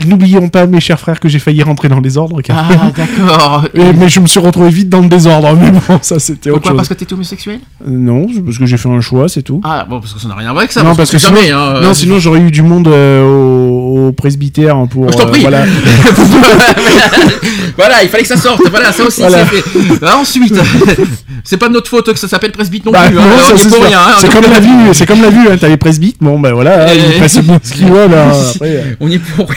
N'oublions 0.07 0.49
pas, 0.49 0.65
mes 0.65 0.79
chers 0.79 0.99
frères, 0.99 1.19
que 1.19 1.27
j'ai 1.29 1.39
failli 1.39 1.63
rentrer 1.63 1.87
dans 1.89 1.95
le 1.97 2.01
désordre. 2.01 2.41
Car... 2.41 2.65
ah 2.69 2.91
d'accord. 2.95 3.65
Mais 3.97 4.09
je 4.09 4.19
me 4.19 4.27
suis 4.27 4.39
retrouvé 4.39 4.69
vite 4.69 4.89
dans 4.89 5.01
le 5.01 5.07
désordre. 5.07 5.55
Mais 5.61 5.71
bon, 5.71 5.99
ça 6.01 6.19
c'était 6.19 6.49
autre 6.49 6.59
Pourquoi 6.59 6.71
chose. 6.71 6.77
Parce 6.77 6.87
que 6.89 6.93
t'étais 6.95 7.13
homosexuel? 7.13 7.59
Euh, 7.85 7.89
Non, 7.89 8.27
parce 8.45 8.57
que 8.57 8.65
j'ai 8.65 8.77
fait 8.77 8.89
un 8.89 9.01
choix, 9.01 9.27
c'est 9.29 9.41
tout. 9.43 9.61
Ah 9.63 9.85
bon, 9.89 9.99
parce 9.99 10.13
que 10.13 10.19
ça 10.19 10.27
n'a 10.27 10.35
rien 10.35 10.49
à 10.49 10.51
voir 10.51 10.61
avec 10.61 10.71
ça. 10.71 10.83
non, 10.83 10.95
parce 10.95 11.11
que, 11.11 11.17
jamais. 11.17 11.43
sinon, 11.45 11.57
hein, 11.57 11.73
non, 11.81 11.89
euh, 11.89 11.93
sinon 11.93 12.19
j'aurais 12.19 12.39
eu 12.41 12.51
du 12.51 12.61
monde 12.61 12.87
euh, 12.87 13.23
au, 13.23 14.07
au 14.07 14.11
presbytère 14.11 14.77
pour. 14.89 15.09
Je 15.11 15.17
t'en 15.17 15.27
euh, 15.27 15.31
voilà. 15.41 15.65
voilà, 17.77 18.03
il 18.03 18.09
fallait 18.09 18.23
que 18.23 18.29
ça 18.29 18.37
sorte. 18.37 18.61
Voilà, 18.69 18.91
ça 18.91 19.03
aussi 19.03 19.21
Voilà. 19.21 19.45
c'est 19.45 19.61
fait. 19.61 19.99
Ah, 20.05 20.17
ensuite, 20.17 20.53
c'est 21.43 21.57
pas 21.57 21.67
de 21.67 21.73
notre 21.73 21.89
faute 21.89 22.11
que 22.11 22.19
ça 22.19 22.27
s'appelle 22.27 22.51
presbyte 22.51 22.85
non 22.85 22.91
Bah, 22.91 23.07
plus. 23.07 23.17
hein, 23.19 23.23
non, 23.51 23.57
ça, 23.57 23.69
pour 23.69 23.83
rien. 23.85 23.99
hein, 23.99 24.15
C'est 24.19 24.31
comme 24.31 24.49
la 24.51 24.59
vue, 24.59 24.93
c'est 24.93 25.05
comme 25.05 25.21
la 25.21 25.29
vue. 25.29 25.47
T'as 25.59 25.67
les 25.67 25.77
presbytes, 25.77 26.17
bon 26.21 26.39
ben 26.39 26.53
voilà, 26.53 26.85
hein, 26.85 26.91
Eh. 26.93 27.15
ils 27.15 27.19
passent 27.19 27.39
bien 27.39 27.59
ce 27.63 27.73
euh. 27.83 28.95
On 28.99 29.07
y 29.09 29.15
est 29.15 29.19
pour. 29.19 29.47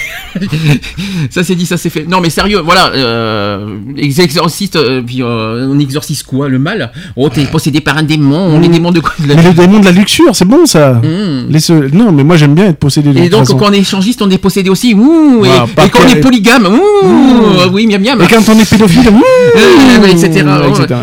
ça 1.31 1.42
c'est 1.44 1.55
dit, 1.55 1.66
ça 1.66 1.76
c'est 1.76 1.91
fait. 1.91 2.07
Non 2.08 2.20
mais 2.20 2.31
sérieux, 2.31 2.60
voilà, 2.65 2.91
euh, 2.94 3.76
les 3.94 4.20
exorcistes, 4.20 4.76
euh, 4.76 5.02
puis 5.05 5.23
euh, 5.23 5.66
on 5.70 5.78
exorcise 5.78 6.23
quoi 6.23 6.49
Le 6.49 6.58
mal? 6.58 6.92
Oh, 7.16 7.28
t'es 7.28 7.44
possédé 7.44 7.81
par 7.81 7.97
un 7.99 8.02
démon, 8.02 8.58
les 8.60 8.68
démons 8.68 8.91
de 8.92 9.00
quoi 9.00 9.12
de 9.18 9.28
la- 9.28 9.34
Mais 9.36 9.42
le 9.42 9.52
démon 9.52 9.81
de 9.81 9.84
la 9.86 9.92
luxure, 9.92 10.34
c'est 10.34 10.44
bon 10.44 10.66
ça. 10.66 10.94
Mmh. 10.94 11.50
Laisse- 11.50 11.70
Non, 11.70 12.12
mais 12.12 12.25
moi 12.25 12.36
j'aime 12.36 12.55
bien 12.55 12.66
être 12.66 12.78
possédé 12.78 13.12
de 13.12 13.18
Et 13.18 13.28
donc 13.28 13.41
façon. 13.41 13.57
quand 13.57 13.68
on 13.70 13.73
est 13.73 13.78
échangiste, 13.78 14.20
on 14.23 14.31
est 14.31 14.39
possédé 14.39 14.70
aussi. 14.70 14.94
Ouh, 14.94 15.44
et, 15.44 15.49
quand 15.91 16.00
on 16.05 16.08
est 16.16 16.20
polygame, 16.20 16.66
ouh, 16.66 17.07
Mmh. 17.07 17.73
oui, 17.73 17.86
miam 17.86 18.02
miam. 18.02 18.20
Et 18.23 18.26
quand 18.26 18.49
on 18.49 18.58
est 18.58 18.68
pédophile, 18.68 19.08
ouais, 20.02 20.10
etc.. 20.12 20.44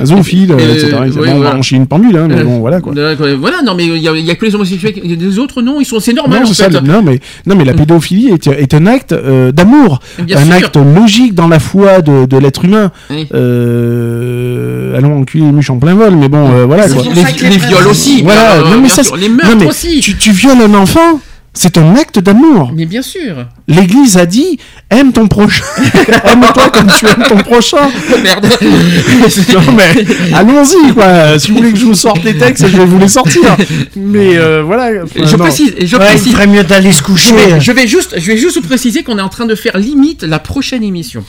Zoophile, 0.05 0.51
etc. 0.59 0.95
on 1.27 1.45
enchaîner 1.57 1.81
une 1.81 1.87
pendule, 1.87 2.17
hein, 2.17 2.27
mais 2.29 2.43
bon, 2.43 2.59
voilà 2.59 2.81
quoi. 2.81 2.93
Voilà, 3.39 3.61
non 3.63 3.75
mais 3.75 3.85
il 3.85 3.97
y, 3.97 4.07
a- 4.31 4.35
que 4.35 4.45
les 4.45 4.55
homosexuels, 4.55 4.93
les 5.03 5.39
autres 5.39 5.61
non, 5.61 5.79
ils 5.79 5.85
sont, 5.85 5.99
c'est 5.99 6.13
normal 6.13 6.41
Non, 6.43 6.49
en 6.49 6.53
ça, 6.53 6.67
mais, 7.03 7.19
non, 7.45 7.55
mais 7.55 7.65
la 7.65 7.73
pédophilie 7.73 8.29
est, 8.29 8.47
est 8.47 8.72
un 8.73 8.85
acte 8.85 9.11
euh, 9.13 9.51
d'amour, 9.51 9.99
un 10.19 10.45
sûr. 10.45 10.53
acte 10.53 10.77
logique 10.77 11.33
dans 11.33 11.47
la 11.47 11.59
foi 11.59 12.01
de, 12.01 12.25
de 12.25 12.37
l'être 12.37 12.65
humain. 12.65 12.91
Oui. 13.09 13.27
Euh, 13.33 14.97
allons 14.97 15.19
enculer 15.21 15.45
les 15.45 15.51
mouches 15.51 15.69
en 15.69 15.77
plein 15.79 15.95
vol, 15.95 16.15
mais 16.15 16.29
bon, 16.29 16.49
euh, 16.51 16.65
voilà 16.65 16.87
quoi. 16.87 17.01
Les, 17.03 17.23
les 17.23 17.49
les 17.49 17.57
viols 17.57 17.87
aussi. 17.87 18.21
Voilà, 18.23 18.53
euh, 18.53 18.63
non, 18.63 18.75
mais 18.81 18.87
bien 18.87 18.89
ça, 18.89 19.15
les 19.15 19.29
meurtres 19.29 19.49
non, 19.51 19.57
mais 19.59 19.67
aussi. 19.67 19.99
Tu, 19.99 20.15
tu 20.17 20.31
violes 20.31 20.61
un 20.61 20.73
enfant, 20.75 21.19
c'est 21.53 21.77
un 21.77 21.95
acte 21.95 22.17
d'amour. 22.19 22.71
Mais 22.75 22.85
bien 22.85 23.01
sûr. 23.03 23.45
L'Église 23.67 24.17
a 24.17 24.25
dit 24.25 24.57
aime 24.89 25.11
ton 25.13 25.27
prochain, 25.27 25.63
aime-toi 26.25 26.69
comme 26.69 26.87
tu 26.97 27.05
aimes 27.05 27.23
ton 27.29 27.37
prochain. 27.37 27.89
Merde. 28.23 28.47
Non 29.53 29.71
mais 29.75 30.33
allons-y 30.35 30.93
quoi. 30.93 31.37
Si 31.39 31.51
vous 31.51 31.57
voulez 31.57 31.71
que 31.71 31.77
je 31.79 31.85
vous 31.85 31.93
sorte 31.93 32.23
les 32.23 32.37
textes, 32.37 32.67
je 32.67 32.77
vais 32.77 32.85
vous 32.85 32.97
les 32.99 33.07
sortir. 33.07 33.55
Mais 33.95 34.37
euh, 34.37 34.63
voilà. 34.63 35.03
enfin, 35.03 35.25
je 35.25 35.35
non. 35.35 35.43
précise, 35.43 35.73
je 35.79 35.95
Ouais, 35.95 36.03
il 36.05 36.07
précise. 36.15 36.33
ferait 36.33 36.47
mieux 36.47 36.63
d'aller 36.63 36.91
se 36.91 37.01
coucher. 37.01 37.33
je 37.59 37.71
vais 37.71 37.87
juste, 37.87 38.15
je 38.19 38.25
vais 38.27 38.37
juste 38.37 38.55
vous 38.61 38.67
préciser 38.67 39.03
qu'on 39.03 39.17
est 39.17 39.21
en 39.21 39.29
train 39.29 39.45
de 39.45 39.55
faire 39.55 39.77
limite 39.77 40.23
la 40.23 40.39
prochaine 40.39 40.83
émission. 40.83 41.23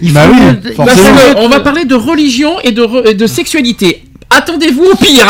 Il 0.00 0.12
Bah 0.14 0.22
oui, 0.32 0.72
que 0.74 1.38
on 1.38 1.48
va 1.48 1.60
parler 1.60 1.84
de 1.84 1.94
religion 1.94 2.58
et 2.64 2.72
de, 2.72 2.82
re- 2.82 3.06
et 3.06 3.14
de 3.14 3.26
sexualité. 3.26 4.02
Attendez-vous 4.36 4.84
au 4.84 4.94
pire. 4.96 5.26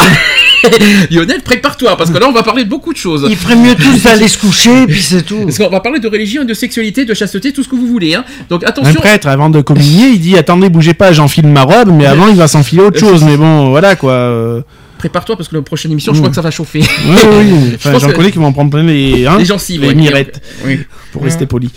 Lionel, 1.10 1.42
prépare-toi 1.42 1.96
parce 1.96 2.10
que 2.10 2.18
là 2.18 2.26
on 2.28 2.32
va 2.32 2.42
parler 2.42 2.64
de 2.64 2.68
beaucoup 2.68 2.92
de 2.92 2.98
choses. 2.98 3.26
Il 3.28 3.36
ferait 3.36 3.56
mieux 3.56 3.74
tous 3.74 4.02
d'aller 4.02 4.26
se 4.26 4.38
coucher, 4.38 4.82
et 4.82 4.86
puis 4.86 5.00
c'est 5.02 5.22
tout. 5.22 5.42
Parce 5.44 5.58
qu'on 5.58 5.68
va 5.68 5.80
parler 5.80 6.00
de 6.00 6.08
religion 6.08 6.42
et 6.42 6.44
de 6.44 6.54
sexualité, 6.54 7.04
de 7.04 7.14
chasteté, 7.14 7.52
tout 7.52 7.62
ce 7.62 7.68
que 7.68 7.76
vous 7.76 7.86
voulez. 7.86 8.14
Hein. 8.14 8.24
Donc 8.50 8.64
Un 8.64 8.68
attention. 8.68 9.00
prêtre, 9.00 9.28
avant 9.28 9.48
de 9.50 9.60
communier, 9.60 10.08
il 10.08 10.20
dit 10.20 10.36
attendez, 10.36 10.68
bougez 10.68 10.94
pas, 10.94 11.12
j'enfile 11.12 11.46
ma 11.46 11.62
robe, 11.62 11.90
mais 11.92 12.06
avant 12.06 12.28
il 12.28 12.36
va 12.36 12.48
s'enfiler 12.48 12.82
autre 12.82 12.98
chose. 13.06 13.22
Mais 13.22 13.36
bon, 13.36 13.68
voilà 13.70 13.94
quoi. 13.96 14.64
Euh. 15.06 15.08
Prépare-toi 15.08 15.36
parce 15.36 15.48
que 15.48 15.56
la 15.56 15.62
prochaine 15.62 15.92
émission, 15.92 16.12
je 16.14 16.18
crois 16.18 16.28
que 16.30 16.34
ça 16.36 16.42
va 16.42 16.50
chauffer. 16.50 16.80
Oui, 16.80 16.86
oui, 17.08 17.52
oui. 17.52 17.72
Enfin, 17.76 17.92
pense 17.92 18.02
j'en 18.02 18.08
que- 18.08 18.12
connais 18.14 18.30
qui 18.32 18.38
vont 18.38 18.46
en 18.46 18.52
prendre 18.52 18.70
plein 18.70 18.82
les, 18.82 19.26
hein, 19.26 19.36
Les 19.38 19.44
gencives, 19.44 19.80
les 19.82 19.88
ouais. 19.88 19.94
mirettes, 19.94 20.40
Oui. 20.64 20.80
pour 21.12 21.22
rester 21.22 21.46
poli. 21.46 21.70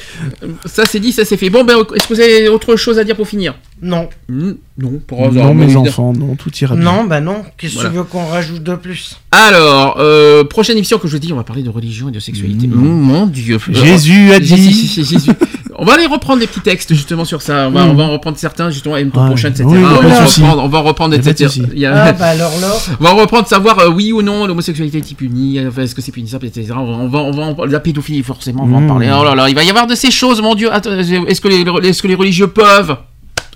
Ça 0.66 0.83
c'est 0.85 0.99
dit, 0.99 1.11
ça 1.11 1.25
c'est 1.25 1.38
fait. 1.38 1.49
Bon, 1.49 1.64
ben, 1.64 1.77
est-ce 1.95 2.08
que 2.08 2.14
vous 2.14 2.19
avez 2.19 2.49
autre 2.49 2.75
chose 2.75 2.98
à 2.99 3.03
dire 3.03 3.16
pour 3.16 3.27
finir? 3.27 3.56
Non. 3.82 4.09
Hmm, 4.27 4.53
Non, 4.77 4.99
pour 5.08 5.25
hasard, 5.27 5.45
Non, 5.48 5.53
mes 5.53 5.75
enfants, 5.75 6.11
non, 6.14 6.35
tout 6.35 6.51
ira 6.61 6.75
bien. 6.75 6.83
Non, 6.83 7.03
bah 7.06 7.22
non. 7.22 7.43
Qu'est-ce 7.58 7.74
que 7.74 7.80
Voilà. 7.80 7.90
tu 7.91 7.95
veux 7.98 8.03
qu'on 8.03 8.25
rajoute 8.25 8.64
de 8.64 8.75
plus? 8.75 9.17
Alors, 9.32 9.98
euh, 9.99 10.43
prochaine 10.43 10.75
émission 10.77 10.98
que 10.98 11.08
je 11.08 11.17
dis, 11.17 11.32
on 11.32 11.38
va 11.38 11.43
parler 11.43 11.64
de 11.64 11.69
religion 11.69 12.09
et 12.09 12.11
de 12.11 12.19
sexualité. 12.19 12.67
Mmh. 12.67 12.74
Oh, 12.75 12.77
mon 12.77 13.27
Dieu. 13.27 13.58
Jésus 13.69 14.32
a 14.32 14.40
Jésus, 14.41 14.56
dit. 14.56 14.88
Jésus, 14.88 15.03
Jésus. 15.16 15.32
On 15.80 15.85
va 15.85 15.93
aller 15.93 16.06
reprendre 16.06 16.40
des 16.40 16.48
petits 16.48 16.59
textes 16.61 16.93
justement 16.93 17.25
sur 17.25 17.41
ça. 17.41 17.67
On 17.67 17.72
va, 17.72 17.85
Mm. 17.85 17.90
on 17.90 17.93
va 17.95 18.03
en 18.03 18.11
reprendre 18.11 18.38
certains 18.38 18.69
justement, 18.69 18.98
aime 18.98 19.11
ton 19.11 19.22
Ouais. 19.22 19.27
prochain, 19.27 19.49
etc. 19.49 19.64
Oui, 19.67 19.77
on, 19.77 19.82
va 19.82 19.98
reprendre, 20.25 20.64
on 20.64 20.67
va 20.67 20.80
reprendre, 20.80 21.16
etc. 21.16 21.48
souci. 21.48 21.64
Il 21.74 21.80
y 21.80 21.85
a- 21.85 22.03
Ah 22.06 22.11
bah 22.14 22.25
alors 22.27 22.51
là. 22.61 22.72
On 22.99 23.03
va 23.03 23.11
reprendre 23.11 23.48
savoir 23.48 23.80
euh, 23.80 23.90
oui 23.90 24.11
ou 24.11 24.22
non 24.22 24.45
l'homosexualité 24.45 24.98
est 24.99 25.16
punie, 25.16 25.59
enfin, 25.67 25.83
est-ce 25.83 25.95
que 25.95 26.01
c'est 26.01 26.11
punissable, 26.11 26.45
etc. 26.48 26.74
On 26.77 27.08
va, 27.08 27.19
on 27.19 27.32
va, 27.32 27.43
en- 27.43 27.66
la 27.66 27.80
pédophilie 27.80 28.24
forcément, 28.24 28.64
on 28.64 28.67
va 28.67 28.77
en 28.77 28.82
Mm. 28.82 28.88
parler. 28.88 29.09
Oh 29.17 29.24
là 29.24 29.35
là, 29.35 29.49
il 29.49 29.56
va 29.56 29.64
y 29.64 29.69
avoir 29.69 29.88
de 29.88 29.95
ces 29.95 30.11
choses, 30.11 30.41
mon 30.41 30.56
Dieu. 30.56 30.72
Attends, 30.72 30.91
est-ce 30.98 31.41
que 31.41 31.48
les, 31.48 31.66
est-ce 31.88 32.01
que 32.03 32.08
les 32.08 32.16
religieux 32.16 32.48
peuvent 32.48 32.98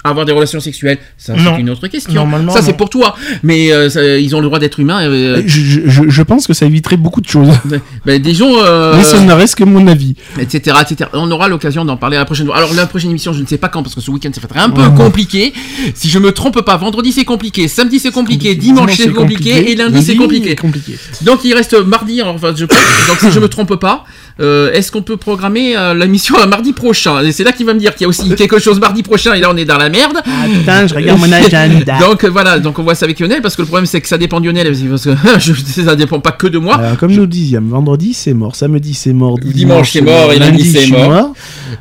avoir 0.03 0.25
des 0.25 0.31
relations 0.33 0.59
sexuelles 0.59 0.97
Ça, 1.17 1.33
c'est 1.37 1.59
une 1.59 1.69
autre 1.69 1.87
question. 1.87 2.13
Normalement, 2.13 2.51
ça, 2.53 2.61
c'est 2.61 2.73
pour 2.77 2.89
toi. 2.89 3.15
Mais 3.41 3.71
euh, 3.71 3.89
ça, 3.89 4.03
ils 4.17 4.35
ont 4.35 4.39
le 4.41 4.47
droit 4.47 4.59
d'être 4.59 4.79
humains. 4.79 5.03
euh, 5.07 5.41
Je, 5.45 5.61
je- 5.61 5.81
je- 5.85 6.09
je 6.09 6.21
pense 6.23 6.45
que 6.47 6.53
ça 6.53 6.65
éviterait 6.65 6.97
beaucoup 6.97 7.21
de 7.21 7.27
choses. 7.27 7.49
ben, 8.05 8.21
disons, 8.21 8.53
euh, 8.63 8.95
Mais 8.97 9.03
ça 9.03 9.19
ne 9.19 9.31
reste 9.33 9.55
que 9.55 9.63
mon 9.63 9.87
avis. 9.87 10.15
etc., 10.39 10.77
etc. 10.81 11.09
On 11.13 11.29
aura 11.31 11.47
l'occasion 11.47 11.85
d'en 11.85 11.97
parler 11.97 12.17
la 12.17 12.25
prochaine 12.25 12.47
fois. 12.47 12.57
Alors 12.57 12.73
la 12.73 12.85
prochaine 12.85 13.09
émission, 13.11 13.33
je 13.33 13.41
ne 13.41 13.45
sais 13.47 13.57
pas 13.57 13.69
quand 13.69 13.81
parce 13.83 13.95
que 13.95 14.01
ce 14.01 14.11
week-end 14.11 14.31
ça 14.33 14.41
va 14.41 14.47
être 14.49 14.57
un 14.65 14.69
peu 14.69 14.81
Ouais. 14.81 14.95
compliqué. 14.95 15.53
Si 15.95 16.09
je 16.09 16.19
me 16.19 16.31
trompe 16.31 16.61
pas, 16.61 16.77
vendredi 16.77 17.11
c'est 17.11 17.25
compliqué, 17.25 17.67
samedi 17.67 17.99
c'est 17.99 18.11
compliqué, 18.11 18.55
dimanche 18.55 18.95
c'est 18.97 19.09
compliqué, 19.11 19.71
et 19.71 19.75
lundi 19.75 20.01
c'est 20.03 20.15
compliqué. 20.15 20.55
compliqué. 20.55 20.93
Donc 21.21 21.39
il 21.45 21.53
reste 21.53 21.73
mardi. 21.85 22.21
Enfin, 22.21 22.53
je 22.55 22.65
pense. 22.65 22.77
donc 23.07 23.17
si 23.19 23.31
je 23.31 23.39
me 23.39 23.47
trompe 23.47 23.75
pas, 23.77 24.03
euh, 24.39 24.71
est-ce 24.71 24.91
qu'on 24.91 25.01
peut 25.01 25.17
programmer 25.17 25.77
euh, 25.77 25.93
la 25.93 26.07
mission 26.07 26.35
à 26.37 26.45
mardi 26.45 26.73
prochain 26.73 27.21
Et 27.21 27.31
c'est 27.31 27.43
là 27.43 27.51
qu'il 27.51 27.65
va 27.65 27.73
me 27.73 27.79
dire 27.79 27.93
qu'il 27.93 28.01
y 28.01 28.05
a 28.05 28.07
aussi 28.07 28.33
quelque 28.35 28.59
chose 28.59 28.79
mardi 28.79 29.03
prochain. 29.03 29.33
Et 29.33 29.39
là 29.39 29.49
on 29.51 29.57
est 29.57 29.65
dans 29.65 29.77
la 29.77 29.89
merde. 29.89 30.17
Ah 30.25 30.45
putain, 30.51 30.87
je 30.87 30.95
regarde 30.95 31.19
mon 31.19 31.31
agenda. 31.31 31.99
Donc 31.99 32.23
euh, 32.23 32.29
voilà, 32.29 32.59
donc 32.59 32.79
on 32.79 32.83
voit 32.83 32.95
ça 32.95 33.05
avec 33.05 33.19
Lionel 33.19 33.41
parce 33.41 33.55
que 33.55 33.61
le 33.61 33.67
problème 33.67 33.85
c'est 33.85 34.01
que 34.01 34.07
ça 34.07 34.17
dépend 34.17 34.39
de 34.39 34.45
Lionel 34.45 34.67
parce 34.89 35.03
que 35.03 35.15
je, 35.39 35.53
ça 35.83 35.95
dépend 35.95 36.19
pas 36.19 36.31
que 36.31 36.47
de 36.47 36.57
moi. 36.57 36.75
Alors, 36.75 36.97
comme 36.97 37.11
nous 37.11 37.27
dixième, 37.27 37.69
vendredi 37.69 38.13
c'est 38.13 38.33
mort, 38.33 38.55
samedi 38.55 38.93
c'est 38.93 39.13
mort, 39.13 39.37
Dimanche, 39.39 39.91
c'est 39.91 40.01
mort, 40.01 40.31
et 40.33 40.39
lundi, 40.39 40.65
c'est 40.65 40.85
je 40.85 40.93
mort. 40.93 41.33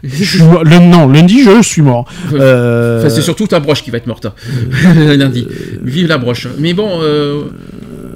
Je 0.02 0.24
suis 0.24 0.42
mort. 0.42 0.64
Le, 0.64 0.78
non, 0.78 1.08
lundi 1.08 1.42
je 1.42 1.62
suis 1.62 1.82
mort. 1.82 2.06
Euh, 2.32 3.00
Enfin, 3.00 3.10
c'est 3.10 3.22
surtout 3.22 3.46
ta 3.46 3.60
broche 3.60 3.82
qui 3.82 3.90
va 3.90 3.98
être 3.98 4.06
morte 4.06 4.26
lundi. 4.94 5.46
Vive 5.82 6.08
la 6.08 6.18
broche. 6.18 6.48
Mais 6.58 6.74
bon, 6.74 7.00
euh, 7.00 7.42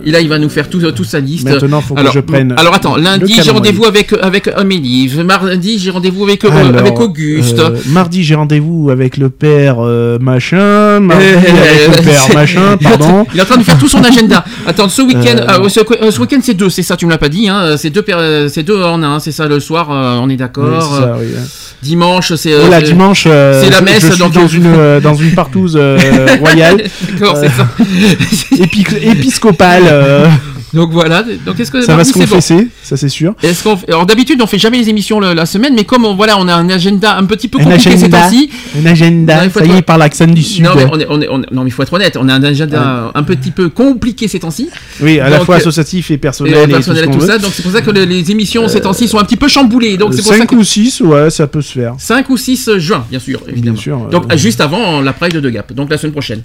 et 0.07 0.11
là 0.11 0.21
il 0.23 0.29
va 0.29 0.39
nous 0.39 0.49
faire 0.49 0.71
tout, 0.71 0.81
toute 0.93 1.07
sa 1.07 1.21
liste. 1.21 1.47
Maintenant, 1.49 1.81
faut 1.83 1.95
que 1.95 2.01
alors, 2.01 2.13
je 2.15 2.21
prenne 2.21 2.55
Alors 2.57 2.75
attends, 2.75 2.97
lundi 2.97 3.35
j'ai 3.45 3.51
rendez-vous 3.51 3.85
avec 3.85 4.15
avec 4.23 4.49
Amélie. 4.57 5.13
Mardi 5.25 5.79
j'ai 5.79 5.91
rendez-vous 5.91 6.25
avec 6.25 6.45
euh, 6.45 6.51
Alors, 6.51 6.79
avec 6.79 6.99
Auguste. 6.99 7.59
euh, 7.59 7.77
mardi, 7.89 8.23
j'ai 8.25 8.35
rendez-vous 8.37 8.89
avec 8.91 9.17
le 9.19 9.29
père 9.29 9.77
euh, 9.81 10.19
machin. 10.21 11.01
Mardi, 11.01 11.25
Euh, 11.27 11.39
avec 11.89 11.99
le 11.99 12.05
père 12.05 12.21
c'est- 12.27 12.35
machin, 12.35 12.77
il 12.81 12.87
est 12.87 12.91
en 12.91 12.97
train- 12.97 12.99
pardon. 13.09 13.27
Il 13.35 13.39
est 13.39 13.43
en 13.43 13.47
train 13.47 13.57
de 13.59 13.65
faire 13.65 13.79
tout 13.79 13.89
son 13.89 14.03
agenda. 14.05 14.45
Attends, 14.67 14.89
ce 14.89 15.03
week-end, 15.03 15.37
Euh, 15.65 15.69
ce, 15.69 15.81
euh, 15.81 16.11
ce 16.11 16.21
week-end 16.21 16.39
c'est 16.43 16.55
deux, 16.55 16.71
c'est 16.71 16.83
ça, 16.83 16.97
tu 16.97 17.05
me 17.07 17.11
l'as 17.11 17.19
pas 17.19 17.29
dit, 17.29 17.49
hein. 17.49 17.77
C'est 17.77 17.91
deux, 17.91 18.05
euh, 18.09 18.49
c'est 18.49 18.63
deux 18.63 18.81
en 18.83 19.03
un, 19.03 19.19
c'est 19.19 19.33
ça 19.33 19.47
le 19.47 19.59
soir, 19.61 19.89
euh, 19.91 20.19
on 20.23 20.29
est 20.29 20.37
d'accord. 20.37 21.17
oui. 21.21 21.27
Dimanche, 21.83 22.33
c'est. 22.37 22.53
euh, 22.53 22.71
c'est- 22.71 22.83
dimanche, 22.85 23.25
euh, 23.27 23.63
c'est 23.63 23.71
la 23.71 23.81
messe, 23.83 24.03
je 24.07 24.13
suis 24.13 24.19
donc- 24.19 24.33
dans 24.33 24.49
une 24.49 24.67
euh, 24.67 25.01
dans 25.01 25.15
une 25.15 25.33
partouze 25.35 25.77
euh, 25.79 25.99
royale, 26.41 26.83
D'accord, 27.19 27.37
c'est 27.37 27.51
ça. 27.51 27.69
épi- 28.65 28.87
épiscopale. 29.03 29.83
Euh, 29.97 30.29
Donc 30.75 30.91
voilà. 30.91 31.25
Donc 31.47 31.59
est-ce 31.61 31.71
que 31.71 31.81
Ça 31.83 31.97
va 31.97 32.05
se 32.05 32.13
bon 32.13 32.21
confesser, 32.21 32.69
ça 32.83 32.97
c'est 32.97 33.09
sûr. 33.09 33.35
Est-ce 33.43 33.63
qu'on 33.63 33.79
Alors 33.89 34.05
d'habitude 34.05 34.41
on 34.43 34.47
fait 34.47 34.59
jamais 34.59 34.79
les 34.79 34.89
émissions 34.89 35.21
le- 35.21 35.33
la 35.33 35.47
semaine, 35.47 35.75
mais 35.75 35.85
comme 35.85 36.05
on, 36.05 36.15
voilà 36.15 36.37
on 36.39 36.49
a 36.49 36.55
un 36.55 36.69
agenda 36.69 37.17
un 37.17 37.25
petit 37.25 37.49
peu 37.49 37.59
compliqué 37.59 37.97
ces 37.97 38.11
temps-ci. 38.11 38.51
Un 38.83 38.87
agenda. 38.87 39.45
Non, 39.45 39.51
Ça 39.51 39.65
y 39.65 39.69
être- 39.71 39.77
est, 39.79 39.83
par 39.83 39.97
l'accent 39.99 40.27
du 40.27 40.43
sud. 40.43 40.65
Non 40.65 40.71
mais, 40.77 40.85
on 40.93 40.99
est, 41.01 41.07
on 41.09 41.21
est- 41.21 41.29
on 41.31 41.43
est- 41.43 41.53
non 41.53 41.63
mais 41.63 41.71
il 41.71 41.73
faut 41.73 41.83
être 41.83 41.93
honnête, 41.93 42.17
on 42.21 42.29
a 42.29 42.35
un 42.35 42.43
agenda 42.43 43.11
un 43.15 43.23
petit 43.23 43.53
peu 43.53 43.69
compliqué 43.69 44.29
ces 44.29 44.41
temps-ci. 44.41 44.69
Oui, 45.01 45.19
à 45.21 45.29
la 45.31 45.41
fois 45.41 45.55
euh, 45.55 45.59
associatif 45.59 46.11
et 46.11 46.19
personnel. 46.19 46.55
Et, 46.69 46.73
personnel 46.73 47.05
et 47.05 47.11
tout, 47.11 47.21
ça, 47.21 47.39
donc 47.39 47.53
c'est 47.55 47.63
pour 47.63 47.73
ça 47.73 47.81
que 47.81 47.91
les, 47.91 48.05
les 48.05 48.31
émissions 48.31 48.69
ces 48.69 48.81
temps-ci 48.81 49.09
sont 49.09 49.19
un 49.19 49.25
petit 49.25 49.37
peu 49.37 49.49
chamboulées. 49.49 49.97
Donc 49.97 50.13
c'est 50.15 50.23
pour 50.23 50.33
ça 50.33 50.39
5 50.39 50.51
que 50.51 50.55
ou 50.57 50.65
6, 50.65 51.01
ouais, 51.01 51.31
ça 51.31 51.47
peut 51.47 51.63
se 51.63 51.73
faire. 51.73 51.95
5 51.99 52.29
ou 52.29 52.37
6 52.37 52.71
juin, 52.79 53.05
bien 53.09 53.21
sûr, 53.21 53.41
évidemment. 53.49 53.77
sûr, 53.79 54.03
euh, 54.07 54.11
donc 54.11 54.35
juste 54.37 54.61
avant 54.61 55.01
la 55.01 55.13
Pride 55.13 55.37
de 55.39 55.51
Gap, 55.51 55.73
donc 55.73 55.91
la 55.91 55.97
semaine 55.97 56.13
prochaine. 56.13 56.43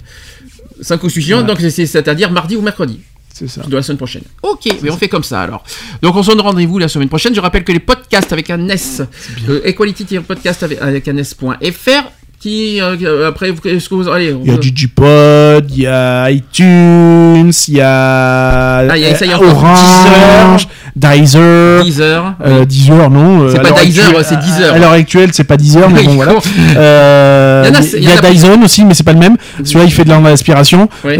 5 0.80 1.02
ou 1.04 1.10
6 1.10 1.20
juin, 1.22 1.42
donc 1.42 1.58
c'est- 1.60 1.86
c'est-à-dire 1.86 2.30
mardi 2.30 2.56
ou 2.56 2.62
mercredi. 2.62 3.00
C'est 3.34 3.48
ça. 3.48 3.62
De 3.66 3.74
la 3.74 3.82
semaine 3.82 3.98
prochaine. 3.98 4.22
Ok, 4.42 4.68
mais 4.82 4.90
on 4.90 4.96
fait 4.96 5.08
comme 5.08 5.24
ça 5.24 5.40
alors. 5.40 5.64
Donc 6.02 6.14
on 6.16 6.22
se 6.22 6.30
donne 6.30 6.40
rendez-vous 6.40 6.78
la 6.78 6.88
semaine 6.88 7.08
prochaine. 7.08 7.34
Je 7.34 7.40
rappelle 7.40 7.64
que 7.64 7.72
les 7.72 7.80
podcasts 7.80 8.32
avec 8.32 8.50
un 8.50 8.68
S, 8.68 9.02
euh, 9.48 9.60
equality-podcast 9.64 10.62
avec, 10.62 10.80
avec 10.82 11.08
un 11.08 11.16
S.fr, 11.16 12.04
qui 12.40 12.80
euh, 12.80 13.28
après, 13.28 13.50
est-ce 13.66 13.88
que 13.88 13.94
vous 13.94 14.08
allez 14.08 14.34
Il 14.44 14.50
y 14.50 14.54
a 14.54 14.56
Digipod, 14.58 15.70
il 15.70 15.82
y 15.82 15.86
a 15.86 16.28
iTunes, 16.30 17.52
il 17.68 17.74
y 17.74 17.80
a, 17.80 18.78
Ah, 18.78 18.96
il 18.96 19.02
y 19.02 19.06
a- 19.06 19.14
ça 19.14 19.24
y 19.24 19.30
euh, 19.30 19.36
encore 19.36 19.62
Orange, 19.64 20.68
Deezer. 20.96 21.84
Deezer. 21.84 22.34
Euh, 22.44 22.64
Deezer, 22.64 23.10
non. 23.10 23.42
euh, 23.44 23.50
C'est 23.52 23.62
pas 23.62 23.70
Deezer, 23.84 24.06
actuelle- 24.08 24.24
c'est 24.28 24.38
Deezer. 24.40 24.74
À 24.74 24.78
l'heure 24.78 24.92
actuelle, 24.92 25.30
c'est 25.32 25.44
pas 25.44 25.56
Deezer, 25.56 25.88
mais 25.88 26.02
bon, 26.02 26.14
voilà. 26.16 26.34
Euh, 26.76 27.62
Il 27.68 27.72
y 27.72 27.76
en 27.76 27.80
a- 27.80 27.82
Il 27.84 27.94
il 27.94 28.02
y, 28.02 28.04
y 28.04 28.08
en 28.12 28.16
a 28.16 28.26
a- 28.26 28.30
Dyson 28.30 28.62
aussi, 28.64 28.84
mais 28.84 28.94
c'est 28.94 29.04
pas 29.04 29.12
le 29.14 29.18
même. 29.20 29.36
Celui-là, 29.64 29.84
il 29.84 29.92
fait 29.92 30.04
de 30.04 30.10
l'inspiration. 30.10 30.88
Oui. 31.04 31.14